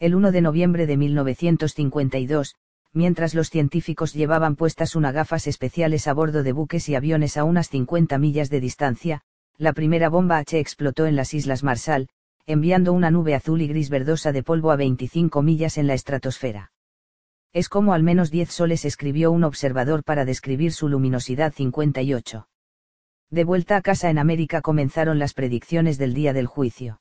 El 0.00 0.16
1 0.16 0.32
de 0.32 0.40
noviembre 0.40 0.88
de 0.88 0.96
1952, 0.96 2.56
mientras 2.94 3.34
los 3.34 3.50
científicos 3.50 4.14
llevaban 4.14 4.56
puestas 4.56 4.96
unas 4.96 5.12
gafas 5.12 5.46
especiales 5.46 6.08
a 6.08 6.14
bordo 6.14 6.42
de 6.42 6.52
buques 6.52 6.88
y 6.88 6.94
aviones 6.94 7.36
a 7.36 7.44
unas 7.44 7.68
50 7.68 8.16
millas 8.18 8.48
de 8.48 8.60
distancia, 8.60 9.20
la 9.58 9.72
primera 9.72 10.08
bomba 10.08 10.38
H 10.38 10.58
explotó 10.58 11.06
en 11.06 11.16
las 11.16 11.34
Islas 11.34 11.62
Marshall, 11.62 12.08
enviando 12.46 12.92
una 12.92 13.10
nube 13.10 13.34
azul 13.34 13.60
y 13.62 13.68
gris 13.68 13.90
verdosa 13.90 14.32
de 14.32 14.42
polvo 14.42 14.70
a 14.70 14.76
25 14.76 15.42
millas 15.42 15.76
en 15.76 15.86
la 15.86 15.94
estratosfera. 15.94 16.72
Es 17.52 17.68
como 17.68 17.94
al 17.94 18.02
menos 18.02 18.30
10 18.30 18.50
soles 18.50 18.84
escribió 18.84 19.30
un 19.30 19.44
observador 19.44 20.02
para 20.04 20.24
describir 20.24 20.72
su 20.72 20.88
luminosidad 20.88 21.52
58. 21.52 22.48
De 23.30 23.44
vuelta 23.44 23.76
a 23.76 23.82
casa 23.82 24.10
en 24.10 24.18
América 24.18 24.60
comenzaron 24.60 25.18
las 25.18 25.34
predicciones 25.34 25.98
del 25.98 26.14
día 26.14 26.32
del 26.32 26.46
juicio. 26.46 27.00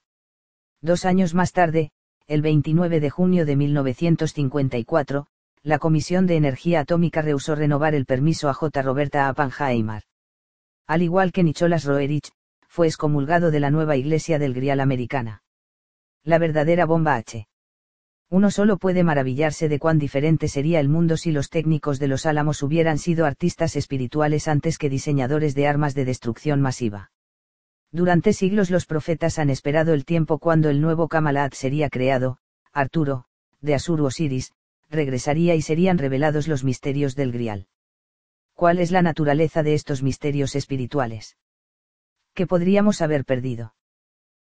Dos 0.82 1.06
años 1.06 1.34
más 1.34 1.54
tarde, 1.54 1.92
el 2.28 2.42
29 2.42 3.00
de 3.00 3.10
junio 3.10 3.46
de 3.46 3.56
1954, 3.56 5.28
la 5.64 5.80
Comisión 5.80 6.28
de 6.28 6.36
Energía 6.36 6.82
Atómica 6.82 7.22
rehusó 7.22 7.56
renovar 7.56 7.96
el 7.96 8.06
permiso 8.06 8.50
a 8.50 8.54
J. 8.54 8.82
Roberta 8.82 9.30
Oppenheimer. 9.30 10.04
Al 10.88 11.02
igual 11.02 11.32
que 11.32 11.42
Nicholas 11.42 11.86
Roerich, 11.86 12.32
fue 12.68 12.88
excomulgado 12.88 13.50
de 13.50 13.62
la 13.62 13.72
nueva 13.72 13.96
iglesia 13.96 14.40
del 14.40 14.54
Grial 14.54 14.82
americana. 14.82 15.42
La 16.26 16.38
verdadera 16.38 16.86
bomba 16.86 17.16
H. 17.16 17.48
Uno 18.30 18.52
solo 18.52 18.78
puede 18.78 19.06
maravillarse 19.06 19.70
de 19.70 19.80
cuán 19.80 20.00
diferente 20.00 20.50
sería 20.50 20.82
el 20.82 20.90
mundo 20.90 21.16
si 21.16 21.32
los 21.32 21.50
técnicos 21.50 21.98
de 21.98 22.10
los 22.10 22.26
Álamos 22.26 22.62
hubieran 22.62 22.98
sido 22.98 23.26
artistas 23.26 23.78
espirituales 23.78 24.50
antes 24.50 24.78
que 24.78 24.90
diseñadores 24.90 25.56
de 25.56 25.68
armas 25.68 25.94
de 25.96 26.04
destrucción 26.04 26.60
masiva. 26.60 27.12
Durante 27.90 28.34
siglos 28.34 28.70
los 28.70 28.86
profetas 28.86 29.40
han 29.40 29.50
esperado 29.50 29.94
el 29.94 30.04
tiempo 30.04 30.40
cuando 30.40 30.70
el 30.70 30.82
nuevo 30.82 31.08
Kamalat 31.08 31.54
sería 31.54 31.90
creado, 31.90 32.40
Arturo, 32.74 33.26
de 33.62 33.76
Asur 33.76 34.02
Osiris, 34.02 34.52
regresaría 34.94 35.56
y 35.56 35.62
serían 35.62 35.98
revelados 35.98 36.48
los 36.48 36.64
misterios 36.64 37.16
del 37.16 37.32
Grial. 37.32 37.68
¿Cuál 38.54 38.80
es 38.80 38.92
la 38.92 39.02
naturaleza 39.02 39.64
de 39.64 39.74
estos 39.74 40.02
misterios 40.04 40.56
espirituales? 40.56 41.36
que 42.34 42.48
podríamos 42.48 43.02
haber 43.02 43.26
perdido. 43.26 43.76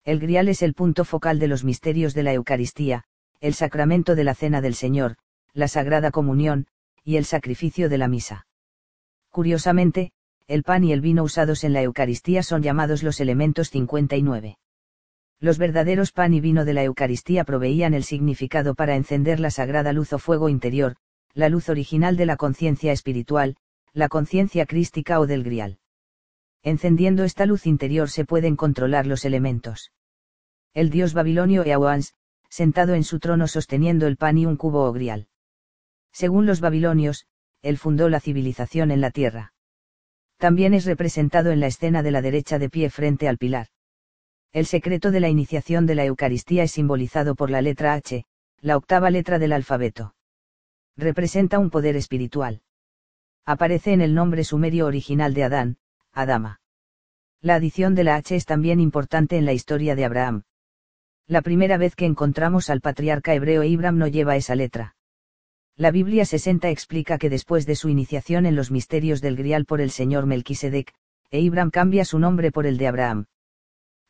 El 0.03 0.19
grial 0.19 0.49
es 0.49 0.61
el 0.61 0.73
punto 0.73 1.03
focal 1.03 1.39
de 1.39 1.47
los 1.47 1.63
misterios 1.63 2.13
de 2.13 2.23
la 2.23 2.33
Eucaristía, 2.33 3.03
el 3.39 3.53
sacramento 3.53 4.15
de 4.15 4.23
la 4.23 4.35
Cena 4.35 4.61
del 4.61 4.75
Señor, 4.75 5.17
la 5.53 5.67
Sagrada 5.67 6.11
Comunión, 6.11 6.67
y 7.03 7.17
el 7.17 7.25
sacrificio 7.25 7.89
de 7.89 7.97
la 7.97 8.07
misa. 8.07 8.47
Curiosamente, 9.29 10.11
el 10.47 10.63
pan 10.63 10.83
y 10.83 10.93
el 10.93 11.01
vino 11.01 11.23
usados 11.23 11.63
en 11.63 11.73
la 11.73 11.81
Eucaristía 11.81 12.43
son 12.43 12.61
llamados 12.61 13.03
los 13.03 13.19
elementos 13.19 13.69
59. 13.69 14.57
Los 15.41 15.57
verdaderos 15.57 16.13
pan 16.13 16.33
y 16.33 16.39
vino 16.39 16.63
de 16.63 16.73
la 16.73 16.83
Eucaristía 16.83 17.43
proveían 17.43 17.93
el 17.93 18.05
significado 18.05 18.75
para 18.75 18.95
encender 18.95 19.41
la 19.41 19.51
sagrada 19.51 19.91
luz 19.91 20.13
o 20.13 20.19
fuego 20.19 20.47
interior, 20.47 20.95
la 21.33 21.49
luz 21.49 21.67
original 21.67 22.15
de 22.15 22.27
la 22.27 22.37
conciencia 22.37 22.93
espiritual, 22.93 23.57
la 23.91 24.07
conciencia 24.07 24.65
crística 24.65 25.19
o 25.19 25.27
del 25.27 25.43
grial 25.43 25.81
encendiendo 26.63 27.23
esta 27.23 27.45
luz 27.45 27.65
interior 27.65 28.09
se 28.09 28.25
pueden 28.25 28.55
controlar 28.55 29.07
los 29.07 29.25
elementos. 29.25 29.91
El 30.73 30.89
dios 30.89 31.13
babilonio 31.13 31.65
Eawans, 31.65 32.13
sentado 32.49 32.93
en 32.93 33.03
su 33.03 33.19
trono 33.19 33.47
sosteniendo 33.47 34.07
el 34.07 34.17
pan 34.17 34.37
y 34.37 34.45
un 34.45 34.57
cubo 34.57 34.85
o 34.85 34.93
grial. 34.93 35.27
Según 36.11 36.45
los 36.45 36.59
babilonios, 36.59 37.25
él 37.61 37.77
fundó 37.77 38.09
la 38.09 38.19
civilización 38.19 38.91
en 38.91 39.01
la 39.01 39.11
tierra. 39.11 39.53
También 40.37 40.73
es 40.73 40.85
representado 40.85 41.51
en 41.51 41.59
la 41.59 41.67
escena 41.67 42.03
de 42.03 42.11
la 42.11 42.21
derecha 42.21 42.59
de 42.59 42.69
pie 42.69 42.89
frente 42.89 43.27
al 43.27 43.37
pilar. 43.37 43.67
El 44.53 44.65
secreto 44.65 45.11
de 45.11 45.21
la 45.21 45.29
iniciación 45.29 45.85
de 45.85 45.95
la 45.95 46.03
Eucaristía 46.03 46.63
es 46.63 46.73
simbolizado 46.73 47.35
por 47.35 47.49
la 47.49 47.61
letra 47.61 47.93
H, 47.93 48.25
la 48.59 48.75
octava 48.75 49.09
letra 49.09 49.39
del 49.39 49.53
alfabeto. 49.53 50.13
Representa 50.97 51.57
un 51.57 51.69
poder 51.69 51.95
espiritual. 51.95 52.61
Aparece 53.45 53.93
en 53.93 54.01
el 54.01 54.13
nombre 54.13 54.43
sumerio 54.43 54.87
original 54.87 55.33
de 55.33 55.45
Adán, 55.45 55.77
Adama. 56.11 56.59
La 57.39 57.55
adición 57.55 57.95
de 57.95 58.03
la 58.03 58.15
H 58.15 58.35
es 58.35 58.45
también 58.45 58.81
importante 58.81 59.37
en 59.37 59.45
la 59.45 59.53
historia 59.53 59.95
de 59.95 60.03
Abraham. 60.03 60.43
La 61.27 61.41
primera 61.41 61.77
vez 61.77 61.95
que 61.95 62.05
encontramos 62.05 62.69
al 62.69 62.81
patriarca 62.81 63.33
hebreo 63.33 63.63
Ibram 63.63 63.97
no 63.97 64.07
lleva 64.07 64.35
esa 64.35 64.55
letra. 64.55 64.97
La 65.77 65.91
Biblia 65.91 66.25
60 66.25 66.69
explica 66.69 67.17
que 67.17 67.29
después 67.29 67.65
de 67.65 67.77
su 67.77 67.87
iniciación 67.87 68.45
en 68.45 68.57
los 68.57 68.69
misterios 68.69 69.21
del 69.21 69.37
Grial 69.37 69.63
por 69.63 69.79
el 69.79 69.91
señor 69.91 70.25
Melquisedec, 70.25 70.93
e 71.29 71.39
Ibram 71.39 71.71
cambia 71.71 72.03
su 72.03 72.19
nombre 72.19 72.51
por 72.51 72.65
el 72.65 72.77
de 72.77 72.87
Abraham. 72.87 73.27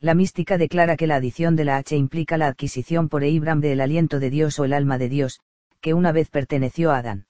La 0.01 0.15
mística 0.15 0.57
declara 0.57 0.97
que 0.97 1.05
la 1.05 1.17
adición 1.17 1.55
de 1.55 1.63
la 1.63 1.77
H 1.77 1.95
implica 1.95 2.35
la 2.35 2.47
adquisición 2.47 3.07
por 3.07 3.23
Ibram 3.23 3.61
del 3.61 3.81
aliento 3.81 4.19
de 4.19 4.31
Dios 4.31 4.57
o 4.57 4.65
el 4.65 4.73
alma 4.73 4.97
de 4.97 5.09
Dios, 5.09 5.39
que 5.79 5.93
una 5.93 6.11
vez 6.11 6.31
perteneció 6.31 6.91
a 6.91 6.97
Adán. 6.97 7.27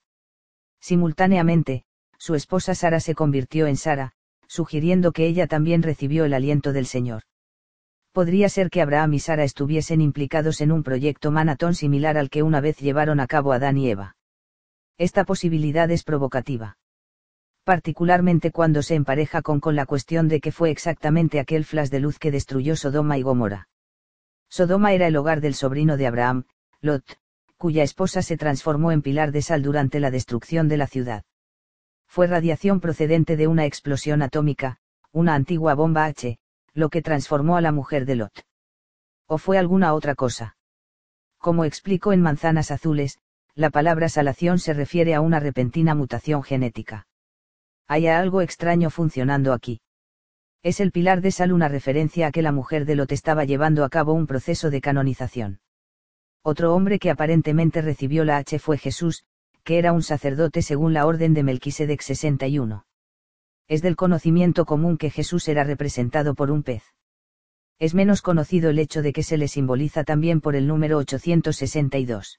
Simultáneamente, 0.80 1.84
su 2.16 2.34
esposa 2.34 2.74
Sara 2.74 2.98
se 3.00 3.14
convirtió 3.14 3.66
en 3.66 3.76
Sara, 3.76 4.12
sugiriendo 4.46 5.12
que 5.12 5.26
ella 5.26 5.46
también 5.46 5.82
recibió 5.82 6.24
el 6.24 6.32
aliento 6.32 6.72
del 6.72 6.86
Señor. 6.86 7.24
Podría 8.10 8.48
ser 8.48 8.70
que 8.70 8.80
Abraham 8.80 9.14
y 9.14 9.18
Sara 9.18 9.44
estuviesen 9.44 10.00
implicados 10.00 10.62
en 10.62 10.72
un 10.72 10.82
proyecto 10.82 11.30
manatón 11.30 11.74
similar 11.74 12.16
al 12.16 12.30
que 12.30 12.42
una 12.42 12.62
vez 12.62 12.78
llevaron 12.78 13.20
a 13.20 13.26
cabo 13.26 13.52
Adán 13.52 13.76
y 13.76 13.90
Eva. 13.90 14.16
Esta 14.96 15.24
posibilidad 15.24 15.90
es 15.90 16.04
provocativa. 16.04 16.78
Particularmente 17.64 18.50
cuando 18.50 18.82
se 18.82 18.94
empareja 18.94 19.42
con, 19.42 19.60
la 19.74 19.86
cuestión 19.86 20.28
de 20.28 20.40
que 20.40 20.52
fue 20.52 20.70
exactamente 20.70 21.40
aquel 21.40 21.64
flash 21.64 21.90
de 21.90 22.00
luz 22.00 22.18
que 22.18 22.30
destruyó 22.30 22.76
Sodoma 22.76 23.18
y 23.18 23.22
Gomorra. 23.22 23.68
Sodoma 24.48 24.92
era 24.92 25.06
el 25.06 25.16
hogar 25.16 25.40
del 25.40 25.54
sobrino 25.54 25.96
de 25.96 26.06
Abraham, 26.06 26.44
Lot, 26.80 27.04
cuya 27.56 27.82
esposa 27.82 28.22
se 28.22 28.36
transformó 28.36 28.92
en 28.92 29.02
pilar 29.02 29.32
de 29.32 29.42
sal 29.42 29.62
durante 29.62 30.00
la 30.00 30.10
destrucción 30.10 30.68
de 30.68 30.76
la 30.76 30.86
ciudad 30.86 31.24
fue 32.12 32.26
radiación 32.26 32.78
procedente 32.78 33.38
de 33.38 33.46
una 33.46 33.64
explosión 33.64 34.20
atómica, 34.20 34.76
una 35.12 35.34
antigua 35.34 35.72
bomba 35.72 36.04
H, 36.04 36.36
lo 36.74 36.90
que 36.90 37.00
transformó 37.00 37.56
a 37.56 37.62
la 37.62 37.72
mujer 37.72 38.04
de 38.04 38.16
Lot. 38.16 38.44
¿O 39.26 39.38
fue 39.38 39.56
alguna 39.56 39.94
otra 39.94 40.14
cosa? 40.14 40.58
Como 41.38 41.64
explico 41.64 42.12
en 42.12 42.20
Manzanas 42.20 42.70
Azules, 42.70 43.18
la 43.54 43.70
palabra 43.70 44.10
salación 44.10 44.58
se 44.58 44.74
refiere 44.74 45.14
a 45.14 45.22
una 45.22 45.40
repentina 45.40 45.94
mutación 45.94 46.42
genética. 46.42 47.06
Hay 47.88 48.06
algo 48.06 48.40
extraño 48.40 48.90
funcionando 48.90 49.52
aquí. 49.52 49.80
Es 50.62 50.78
el 50.78 50.92
pilar 50.92 51.20
de 51.20 51.32
sal 51.32 51.52
una 51.52 51.68
referencia 51.68 52.28
a 52.28 52.32
que 52.32 52.42
la 52.42 52.52
mujer 52.52 52.84
de 52.84 52.94
Lot 52.94 53.12
estaba 53.12 53.44
llevando 53.44 53.84
a 53.84 53.88
cabo 53.88 54.12
un 54.12 54.26
proceso 54.26 54.70
de 54.70 54.80
canonización. 54.80 55.60
Otro 56.42 56.74
hombre 56.74 56.98
que 56.98 57.10
aparentemente 57.10 57.82
recibió 57.82 58.24
la 58.24 58.36
H 58.38 58.58
fue 58.58 58.78
Jesús, 58.78 59.24
que 59.64 59.78
era 59.78 59.92
un 59.92 60.02
sacerdote 60.02 60.62
según 60.62 60.92
la 60.92 61.06
orden 61.06 61.34
de 61.34 61.42
Melquisedec 61.42 62.00
61. 62.00 62.84
Es 63.68 63.82
del 63.82 63.96
conocimiento 63.96 64.64
común 64.64 64.98
que 64.98 65.10
Jesús 65.10 65.48
era 65.48 65.64
representado 65.64 66.34
por 66.34 66.50
un 66.50 66.62
pez. 66.62 66.82
Es 67.78 67.94
menos 67.94 68.22
conocido 68.22 68.70
el 68.70 68.78
hecho 68.78 69.02
de 69.02 69.12
que 69.12 69.22
se 69.22 69.36
le 69.36 69.48
simboliza 69.48 70.04
también 70.04 70.40
por 70.40 70.54
el 70.54 70.66
número 70.66 70.98
862. 70.98 72.38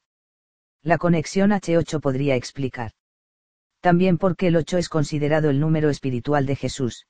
La 0.81 0.97
conexión 0.97 1.51
H8 1.51 1.99
podría 1.99 2.35
explicar. 2.35 2.91
También 3.83 4.17
porque 4.17 4.47
el 4.47 4.55
8 4.55 4.77
es 4.77 4.87
considerado 4.87 5.49
el 5.49 5.59
número 5.59 5.89
espiritual 5.89 6.45
de 6.45 6.55
Jesús. 6.55 7.05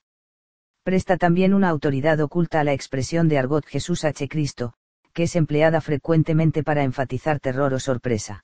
Presta 0.81 1.17
también 1.17 1.53
una 1.53 1.69
autoridad 1.69 2.19
oculta 2.19 2.59
a 2.59 2.63
la 2.63 2.73
expresión 2.73 3.27
de 3.27 3.37
argot 3.37 3.63
Jesús 3.67 4.03
H. 4.03 4.27
Cristo, 4.27 4.73
que 5.13 5.23
es 5.23 5.35
empleada 5.35 5.81
frecuentemente 5.81 6.63
para 6.63 6.83
enfatizar 6.83 7.39
terror 7.39 7.75
o 7.75 7.79
sorpresa. 7.79 8.43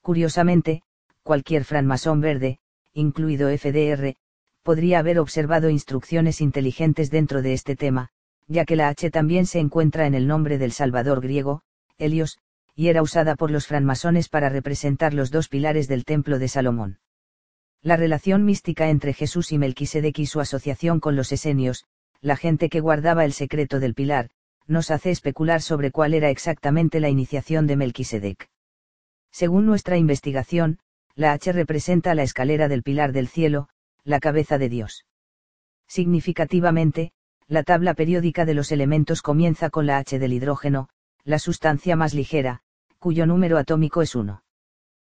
Curiosamente, 0.00 0.84
cualquier 1.22 1.64
francmasón 1.64 2.22
verde, 2.22 2.60
incluido 2.94 3.50
FDR, 3.50 4.14
podría 4.62 5.00
haber 5.00 5.18
observado 5.18 5.68
instrucciones 5.68 6.40
inteligentes 6.40 7.10
dentro 7.10 7.42
de 7.42 7.52
este 7.52 7.76
tema, 7.76 8.08
ya 8.46 8.64
que 8.64 8.74
la 8.74 8.88
H 8.88 9.10
también 9.10 9.44
se 9.44 9.58
encuentra 9.58 10.06
en 10.06 10.14
el 10.14 10.26
nombre 10.26 10.56
del 10.56 10.72
Salvador 10.72 11.20
griego, 11.20 11.60
Helios, 11.98 12.38
y 12.74 12.88
era 12.88 13.02
usada 13.02 13.36
por 13.36 13.50
los 13.50 13.66
francmasones 13.66 14.30
para 14.30 14.48
representar 14.48 15.12
los 15.12 15.30
dos 15.30 15.50
pilares 15.50 15.88
del 15.88 16.06
templo 16.06 16.38
de 16.38 16.48
Salomón. 16.48 17.00
La 17.84 17.98
relación 17.98 18.46
mística 18.46 18.88
entre 18.88 19.12
Jesús 19.12 19.52
y 19.52 19.58
Melquisedec 19.58 20.18
y 20.18 20.24
su 20.24 20.40
asociación 20.40 21.00
con 21.00 21.16
los 21.16 21.32
esenios, 21.32 21.84
la 22.22 22.34
gente 22.34 22.70
que 22.70 22.80
guardaba 22.80 23.26
el 23.26 23.34
secreto 23.34 23.78
del 23.78 23.92
pilar, 23.92 24.30
nos 24.66 24.90
hace 24.90 25.10
especular 25.10 25.60
sobre 25.60 25.90
cuál 25.90 26.14
era 26.14 26.30
exactamente 26.30 26.98
la 26.98 27.10
iniciación 27.10 27.66
de 27.66 27.76
Melquisedec. 27.76 28.48
Según 29.30 29.66
nuestra 29.66 29.98
investigación, 29.98 30.78
la 31.14 31.32
H 31.32 31.52
representa 31.52 32.14
la 32.14 32.22
escalera 32.22 32.68
del 32.68 32.82
pilar 32.82 33.12
del 33.12 33.28
cielo, 33.28 33.68
la 34.02 34.18
cabeza 34.18 34.56
de 34.56 34.70
Dios. 34.70 35.04
Significativamente, 35.86 37.12
la 37.48 37.64
tabla 37.64 37.92
periódica 37.92 38.46
de 38.46 38.54
los 38.54 38.72
elementos 38.72 39.20
comienza 39.20 39.68
con 39.68 39.84
la 39.84 39.98
H 39.98 40.18
del 40.18 40.32
hidrógeno, 40.32 40.88
la 41.22 41.38
sustancia 41.38 41.96
más 41.96 42.14
ligera, 42.14 42.62
cuyo 42.98 43.26
número 43.26 43.58
atómico 43.58 44.00
es 44.00 44.14
1. 44.14 44.42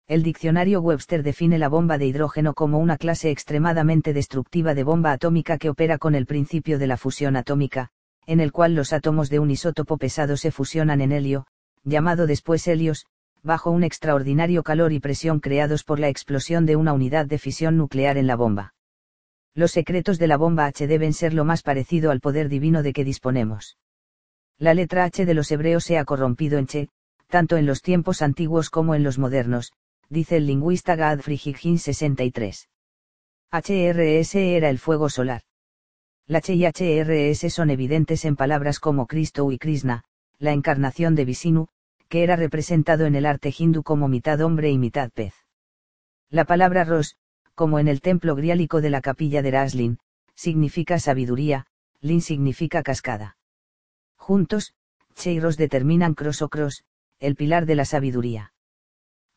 El 0.09 0.23
diccionario 0.23 0.81
Webster 0.81 1.25
define 1.25 1.59
la 1.59 1.69
bomba 1.69 1.99
de 1.99 2.07
hidrógeno 2.07 2.55
como 2.55 2.79
una 2.79 2.97
clase 2.97 3.31
extremadamente 3.33 4.13
destructiva 4.13 4.73
de 4.73 4.85
bomba 4.85 5.11
atómica 5.11 5.59
que 5.59 5.69
opera 5.69 5.99
con 5.99 6.15
el 6.15 6.27
principio 6.27 6.79
de 6.79 6.87
la 6.87 6.97
fusión 6.97 7.35
atómica, 7.35 7.89
en 8.25 8.39
el 8.39 8.53
cual 8.53 8.77
los 8.77 8.93
átomos 8.93 9.31
de 9.31 9.41
un 9.41 9.51
isótopo 9.51 9.99
pesado 9.99 10.37
se 10.37 10.53
fusionan 10.53 11.01
en 11.01 11.11
helio, 11.11 11.49
llamado 11.83 12.29
después 12.29 12.69
helios, 12.69 13.07
bajo 13.43 13.73
un 13.73 13.83
extraordinario 13.83 14.63
calor 14.63 14.93
y 14.93 15.01
presión 15.01 15.41
creados 15.41 15.83
por 15.83 15.99
la 15.99 16.09
explosión 16.09 16.67
de 16.67 16.77
una 16.77 16.93
unidad 16.93 17.27
de 17.27 17.39
fisión 17.39 17.77
nuclear 17.77 18.17
en 18.17 18.29
la 18.29 18.37
bomba. 18.37 18.75
Los 19.55 19.73
secretos 19.73 20.21
de 20.21 20.29
la 20.29 20.37
bomba 20.37 20.67
H 20.67 20.87
deben 20.87 21.15
ser 21.15 21.35
lo 21.35 21.45
más 21.45 21.63
parecido 21.63 22.13
al 22.13 22.21
poder 22.21 22.49
divino 22.49 22.85
de 22.85 22.93
que 22.93 23.05
disponemos. 23.05 23.77
La 24.57 24.73
letra 24.73 25.03
H 25.03 25.27
de 25.27 25.35
los 25.35 25.51
hebreos 25.51 25.83
se 25.83 25.99
ha 25.99 26.05
corrompido 26.05 26.59
en 26.59 26.69
Che, 26.69 26.89
tanto 27.27 27.57
en 27.57 27.67
los 27.67 27.83
tiempos 27.83 28.23
antiguos 28.23 28.71
como 28.71 28.95
en 28.95 29.03
los 29.03 29.19
modernos, 29.19 29.73
dice 30.09 30.37
el 30.37 30.47
lingüista 30.47 30.97
Godfrey 30.97 31.41
Higgins 31.43 31.83
63. 31.83 32.69
HRS 33.53 34.35
era 34.35 34.71
el 34.71 34.79
fuego 34.79 35.09
solar. 35.09 35.43
La 36.27 36.41
Che 36.41 36.55
y 36.55 36.65
HRS 36.65 37.53
son 37.53 37.71
evidentes 37.71 38.25
en 38.25 38.37
palabras 38.37 38.81
como 38.81 39.07
Cristo 39.07 39.51
y 39.53 39.59
Krishna, 39.59 40.05
la 40.39 40.53
encarnación 40.53 41.15
de 41.15 41.25
Vishnu, 41.25 41.69
que 42.09 42.23
era 42.23 42.37
representado 42.37 43.07
en 43.07 43.15
el 43.15 43.27
arte 43.27 43.55
hindú 43.57 43.83
como 43.83 44.09
mitad 44.09 44.41
hombre 44.41 44.71
y 44.71 44.79
mitad 44.79 45.11
pez. 45.11 45.35
La 46.29 46.45
palabra 46.45 46.85
Ros, 46.85 47.17
como 47.55 47.79
en 47.79 47.89
el 47.89 48.01
templo 48.01 48.35
griálico 48.35 48.81
de 48.81 48.91
la 48.91 49.01
capilla 49.01 49.43
de 49.43 49.53
Raslin, 49.53 49.99
significa 50.35 50.99
sabiduría, 50.99 51.67
Lin 52.01 52.21
significa 52.21 52.83
cascada. 52.83 53.37
Juntos, 54.17 54.75
Che 55.15 55.33
y 55.33 55.41
Ros 55.41 55.57
determinan 55.57 56.15
Cross 56.15 56.43
o 56.43 56.49
Cross, 56.49 56.85
el 57.19 57.37
pilar 57.37 57.65
de 57.67 57.77
la 57.77 57.85
sabiduría. 57.85 58.53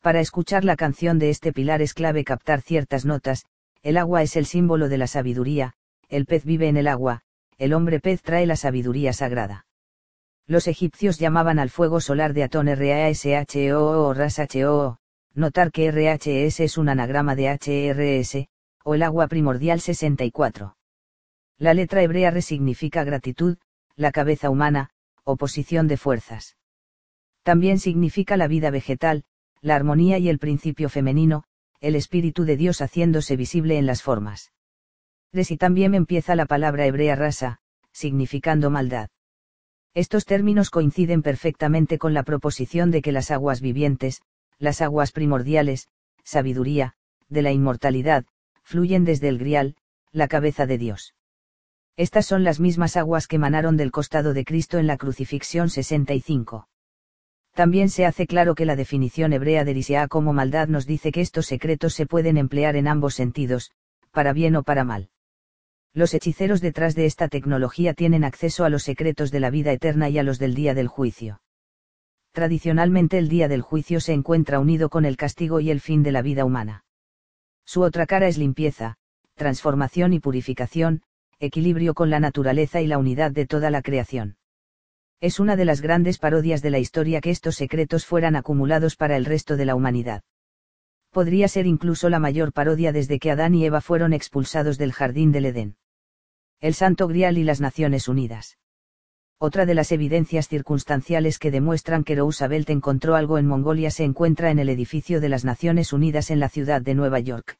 Para 0.00 0.20
escuchar 0.20 0.64
la 0.64 0.76
canción 0.76 1.18
de 1.18 1.28
este 1.28 1.52
pilar 1.52 1.82
es 1.82 1.92
clave 1.92 2.24
captar 2.24 2.62
ciertas 2.62 3.04
notas, 3.04 3.44
el 3.82 3.98
agua 3.98 4.22
es 4.22 4.34
el 4.36 4.46
símbolo 4.46 4.88
de 4.88 4.96
la 4.96 5.06
sabiduría, 5.06 5.74
el 6.08 6.24
pez 6.24 6.44
vive 6.44 6.68
en 6.68 6.78
el 6.78 6.88
agua, 6.88 7.20
el 7.58 7.74
hombre 7.74 8.00
pez 8.00 8.22
trae 8.22 8.46
la 8.46 8.56
sabiduría 8.56 9.12
sagrada. 9.12 9.66
Los 10.46 10.68
egipcios 10.68 11.18
llamaban 11.18 11.58
al 11.58 11.68
fuego 11.68 12.00
solar 12.00 12.32
de 12.32 12.44
Atón 12.44 12.66
RASHO 12.66 13.78
o 13.78 14.14
RASHO, 14.14 14.96
notar 15.34 15.70
que 15.70 15.90
RHS 15.90 16.60
es 16.60 16.78
un 16.78 16.88
anagrama 16.88 17.36
de 17.36 17.50
HRS, 17.50 18.48
o 18.84 18.94
el 18.94 19.02
agua 19.02 19.28
primordial 19.28 19.80
64. 19.80 20.76
La 21.58 21.74
letra 21.74 22.02
hebrea 22.02 22.30
re 22.30 22.40
significa 22.40 23.04
gratitud, 23.04 23.58
la 23.96 24.12
cabeza 24.12 24.48
humana, 24.48 24.90
oposición 25.24 25.88
de 25.88 25.98
fuerzas. 25.98 26.56
También 27.42 27.78
significa 27.78 28.38
la 28.38 28.48
vida 28.48 28.70
vegetal, 28.70 29.24
la 29.62 29.76
armonía 29.76 30.18
y 30.18 30.28
el 30.28 30.38
principio 30.38 30.88
femenino, 30.88 31.44
el 31.80 31.94
espíritu 31.94 32.44
de 32.44 32.56
Dios 32.56 32.80
haciéndose 32.80 33.36
visible 33.36 33.78
en 33.78 33.86
las 33.86 34.02
formas. 34.02 34.52
De 35.32 35.44
si 35.44 35.56
también 35.56 35.94
empieza 35.94 36.34
la 36.34 36.46
palabra 36.46 36.86
hebrea 36.86 37.16
rasa, 37.16 37.60
significando 37.92 38.70
maldad. 38.70 39.08
Estos 39.94 40.24
términos 40.24 40.70
coinciden 40.70 41.22
perfectamente 41.22 41.98
con 41.98 42.14
la 42.14 42.22
proposición 42.22 42.90
de 42.90 43.02
que 43.02 43.12
las 43.12 43.30
aguas 43.30 43.60
vivientes, 43.60 44.22
las 44.58 44.80
aguas 44.82 45.12
primordiales, 45.12 45.88
sabiduría, 46.22 46.94
de 47.28 47.42
la 47.42 47.52
inmortalidad, 47.52 48.24
fluyen 48.62 49.04
desde 49.04 49.28
el 49.28 49.38
grial, 49.38 49.76
la 50.12 50.28
cabeza 50.28 50.66
de 50.66 50.78
Dios. 50.78 51.14
Estas 51.96 52.24
son 52.26 52.44
las 52.44 52.60
mismas 52.60 52.96
aguas 52.96 53.26
que 53.26 53.36
emanaron 53.36 53.76
del 53.76 53.90
costado 53.90 54.32
de 54.32 54.44
Cristo 54.44 54.78
en 54.78 54.86
la 54.86 54.96
crucifixión 54.96 55.70
65. 55.70 56.69
También 57.54 57.90
se 57.90 58.06
hace 58.06 58.26
claro 58.26 58.54
que 58.54 58.64
la 58.64 58.76
definición 58.76 59.32
hebrea 59.32 59.64
de 59.64 59.74
Risiá 59.74 60.08
como 60.08 60.32
maldad 60.32 60.68
nos 60.68 60.86
dice 60.86 61.12
que 61.12 61.20
estos 61.20 61.46
secretos 61.46 61.94
se 61.94 62.06
pueden 62.06 62.36
emplear 62.36 62.76
en 62.76 62.88
ambos 62.88 63.14
sentidos, 63.14 63.72
para 64.12 64.32
bien 64.32 64.56
o 64.56 64.62
para 64.62 64.84
mal. 64.84 65.10
Los 65.92 66.14
hechiceros 66.14 66.60
detrás 66.60 66.94
de 66.94 67.06
esta 67.06 67.28
tecnología 67.28 67.94
tienen 67.94 68.22
acceso 68.22 68.64
a 68.64 68.70
los 68.70 68.84
secretos 68.84 69.30
de 69.32 69.40
la 69.40 69.50
vida 69.50 69.72
eterna 69.72 70.08
y 70.08 70.18
a 70.18 70.22
los 70.22 70.38
del 70.38 70.54
día 70.54 70.72
del 70.74 70.86
juicio. 70.86 71.40
Tradicionalmente 72.32 73.18
el 73.18 73.28
día 73.28 73.48
del 73.48 73.62
juicio 73.62 74.00
se 74.00 74.12
encuentra 74.12 74.60
unido 74.60 74.88
con 74.88 75.04
el 75.04 75.16
castigo 75.16 75.58
y 75.58 75.70
el 75.70 75.80
fin 75.80 76.04
de 76.04 76.12
la 76.12 76.22
vida 76.22 76.44
humana. 76.44 76.84
Su 77.64 77.82
otra 77.82 78.06
cara 78.06 78.28
es 78.28 78.38
limpieza, 78.38 78.96
transformación 79.34 80.12
y 80.12 80.20
purificación, 80.20 81.02
equilibrio 81.40 81.94
con 81.94 82.10
la 82.10 82.20
naturaleza 82.20 82.80
y 82.80 82.86
la 82.86 82.98
unidad 82.98 83.32
de 83.32 83.46
toda 83.46 83.70
la 83.70 83.82
creación. 83.82 84.36
Es 85.20 85.40
una 85.40 85.56
de 85.56 85.64
las 85.64 85.80
grandes 85.80 86.18
parodias 86.18 86.62
de 86.62 86.70
la 86.70 86.78
historia 86.78 87.20
que 87.20 87.30
estos 87.30 87.56
secretos 87.56 88.06
fueran 88.06 88.36
acumulados 88.36 88.96
para 88.96 89.16
el 89.16 89.24
resto 89.24 89.56
de 89.56 89.64
la 89.66 89.74
humanidad 89.74 90.22
podría 91.10 91.48
ser 91.48 91.66
incluso 91.66 92.08
la 92.08 92.20
mayor 92.20 92.52
parodia 92.52 92.92
desde 92.92 93.18
que 93.18 93.30
Adán 93.30 93.54
y 93.54 93.64
Eva 93.64 93.80
fueron 93.80 94.12
expulsados 94.12 94.78
del 94.78 94.92
jardín 94.92 95.32
del 95.32 95.46
Edén. 95.46 95.76
El 96.60 96.74
Santo 96.74 97.08
Grial 97.08 97.36
y 97.36 97.44
las 97.44 97.60
Naciones 97.60 98.06
Unidas. 98.06 98.58
Otra 99.38 99.66
de 99.66 99.74
las 99.74 99.90
evidencias 99.90 100.48
circunstanciales 100.48 101.38
que 101.38 101.50
demuestran 101.50 102.04
que 102.04 102.14
Roosevelt 102.14 102.70
encontró 102.70 103.16
algo 103.16 103.38
en 103.38 103.46
Mongolia 103.46 103.90
se 103.90 104.04
encuentra 104.04 104.50
en 104.50 104.58
el 104.58 104.68
edificio 104.68 105.20
de 105.20 105.30
las 105.30 105.44
Naciones 105.44 105.92
Unidas 105.92 106.30
en 106.30 106.38
la 106.38 106.48
ciudad 106.48 106.82
de 106.82 106.94
Nueva 106.94 107.18
York. 107.18 107.58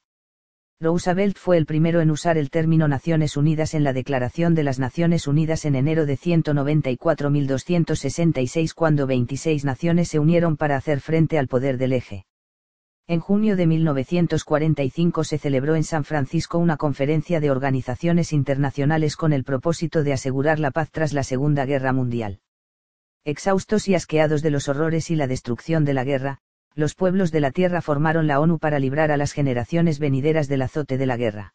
Roosevelt 0.82 1.36
fue 1.36 1.58
el 1.58 1.66
primero 1.66 2.00
en 2.00 2.10
usar 2.10 2.38
el 2.38 2.48
término 2.48 2.88
Naciones 2.88 3.36
Unidas 3.36 3.74
en 3.74 3.84
la 3.84 3.92
Declaración 3.92 4.54
de 4.54 4.62
las 4.62 4.78
Naciones 4.78 5.26
Unidas 5.26 5.66
en 5.66 5.74
enero 5.74 6.06
de 6.06 6.16
194.266 6.16 8.72
cuando 8.72 9.06
26 9.06 9.66
naciones 9.66 10.08
se 10.08 10.18
unieron 10.18 10.56
para 10.56 10.76
hacer 10.76 11.02
frente 11.02 11.38
al 11.38 11.48
poder 11.48 11.76
del 11.76 11.92
eje. 11.92 12.24
En 13.06 13.20
junio 13.20 13.56
de 13.56 13.66
1945 13.66 15.24
se 15.24 15.36
celebró 15.36 15.74
en 15.74 15.84
San 15.84 16.04
Francisco 16.04 16.56
una 16.56 16.78
conferencia 16.78 17.40
de 17.40 17.50
organizaciones 17.50 18.32
internacionales 18.32 19.16
con 19.16 19.34
el 19.34 19.44
propósito 19.44 20.02
de 20.02 20.14
asegurar 20.14 20.58
la 20.58 20.70
paz 20.70 20.88
tras 20.90 21.12
la 21.12 21.24
Segunda 21.24 21.66
Guerra 21.66 21.92
Mundial. 21.92 22.40
Exhaustos 23.26 23.86
y 23.86 23.94
asqueados 23.94 24.40
de 24.40 24.48
los 24.48 24.66
horrores 24.66 25.10
y 25.10 25.16
la 25.16 25.26
destrucción 25.26 25.84
de 25.84 25.92
la 25.92 26.04
guerra, 26.04 26.40
los 26.74 26.94
pueblos 26.94 27.32
de 27.32 27.40
la 27.40 27.50
Tierra 27.50 27.82
formaron 27.82 28.26
la 28.26 28.40
ONU 28.40 28.58
para 28.58 28.78
librar 28.78 29.10
a 29.10 29.16
las 29.16 29.32
generaciones 29.32 29.98
venideras 29.98 30.48
del 30.48 30.62
azote 30.62 30.98
de 30.98 31.06
la 31.06 31.16
guerra. 31.16 31.54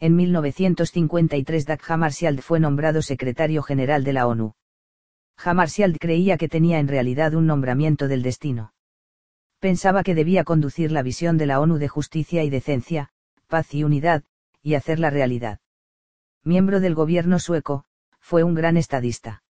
En 0.00 0.16
1953 0.16 1.66
Dag 1.66 1.80
Hammarskjöld 1.86 2.40
fue 2.40 2.60
nombrado 2.60 3.02
secretario 3.02 3.62
general 3.62 4.04
de 4.04 4.12
la 4.12 4.26
ONU. 4.26 4.54
Hammarskjöld 5.36 5.98
creía 5.98 6.36
que 6.36 6.48
tenía 6.48 6.78
en 6.78 6.88
realidad 6.88 7.34
un 7.34 7.46
nombramiento 7.46 8.08
del 8.08 8.22
destino 8.22 8.74
pensaba 9.64 10.02
que 10.02 10.14
debía 10.14 10.44
conducir 10.44 10.92
la 10.92 11.00
visión 11.00 11.38
de 11.38 11.46
la 11.46 11.58
ONU 11.58 11.78
de 11.78 11.88
justicia 11.88 12.44
y 12.44 12.50
decencia, 12.50 13.08
paz 13.48 13.72
y 13.72 13.82
unidad, 13.82 14.22
y 14.62 14.74
hacerla 14.74 15.08
realidad. 15.08 15.58
Miembro 16.42 16.80
del 16.80 16.94
gobierno 16.94 17.38
sueco, 17.38 17.86
fue 18.20 18.42
un 18.42 18.54
gran 18.54 18.76
estadista. 18.76 19.42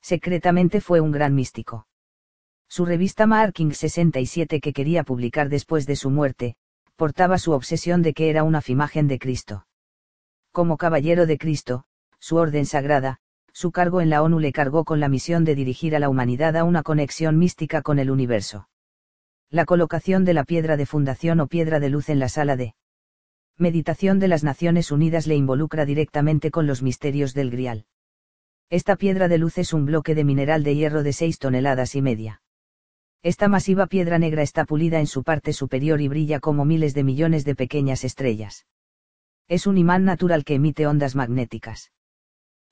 Secretamente 0.00 0.80
fue 0.80 1.00
un 1.00 1.10
gran 1.10 1.34
místico. 1.34 1.88
Su 2.74 2.86
revista 2.86 3.26
Marking 3.26 3.72
67 3.72 4.62
que 4.62 4.72
quería 4.72 5.04
publicar 5.04 5.50
después 5.50 5.86
de 5.86 5.94
su 5.94 6.08
muerte, 6.08 6.56
portaba 6.96 7.36
su 7.36 7.52
obsesión 7.52 8.00
de 8.00 8.14
que 8.14 8.30
era 8.30 8.44
una 8.44 8.62
imagen 8.66 9.08
de 9.08 9.18
Cristo. 9.18 9.66
Como 10.52 10.78
caballero 10.78 11.26
de 11.26 11.36
Cristo, 11.36 11.84
su 12.18 12.36
orden 12.36 12.64
sagrada, 12.64 13.18
su 13.52 13.72
cargo 13.72 14.00
en 14.00 14.08
la 14.08 14.22
ONU 14.22 14.38
le 14.40 14.52
cargó 14.52 14.84
con 14.84 15.00
la 15.00 15.10
misión 15.10 15.44
de 15.44 15.54
dirigir 15.54 15.94
a 15.94 15.98
la 15.98 16.08
humanidad 16.08 16.56
a 16.56 16.64
una 16.64 16.82
conexión 16.82 17.36
mística 17.36 17.82
con 17.82 17.98
el 17.98 18.10
universo 18.10 18.68
la 19.50 19.66
colocación 19.66 20.24
de 20.24 20.32
la 20.32 20.44
piedra 20.44 20.78
de 20.78 20.86
fundación 20.86 21.40
o 21.40 21.46
piedra 21.46 21.78
de 21.78 21.90
luz 21.90 22.08
en 22.08 22.18
la 22.18 22.30
sala 22.30 22.56
de 22.56 22.74
meditación 23.58 24.18
de 24.18 24.28
las 24.28 24.44
Naciones 24.44 24.90
Unidas 24.90 25.26
le 25.26 25.34
involucra 25.36 25.84
directamente 25.84 26.50
con 26.50 26.66
los 26.66 26.82
misterios 26.82 27.34
del 27.34 27.50
Grial. 27.50 27.84
Esta 28.70 28.96
piedra 28.96 29.28
de 29.28 29.36
luz 29.36 29.58
es 29.58 29.74
un 29.74 29.84
bloque 29.84 30.14
de 30.14 30.24
mineral 30.24 30.64
de 30.64 30.74
hierro 30.74 31.02
de 31.02 31.12
6 31.12 31.38
toneladas 31.38 31.94
y 31.96 32.00
media. 32.00 32.40
Esta 33.22 33.46
masiva 33.46 33.86
piedra 33.86 34.18
negra 34.18 34.42
está 34.42 34.64
pulida 34.64 34.98
en 34.98 35.06
su 35.06 35.22
parte 35.22 35.52
superior 35.52 36.00
y 36.00 36.08
brilla 36.08 36.40
como 36.40 36.64
miles 36.64 36.92
de 36.92 37.04
millones 37.04 37.44
de 37.44 37.54
pequeñas 37.54 38.02
estrellas. 38.02 38.66
Es 39.46 39.68
un 39.68 39.78
imán 39.78 40.04
natural 40.04 40.44
que 40.44 40.54
emite 40.54 40.88
ondas 40.88 41.14
magnéticas. 41.14 41.92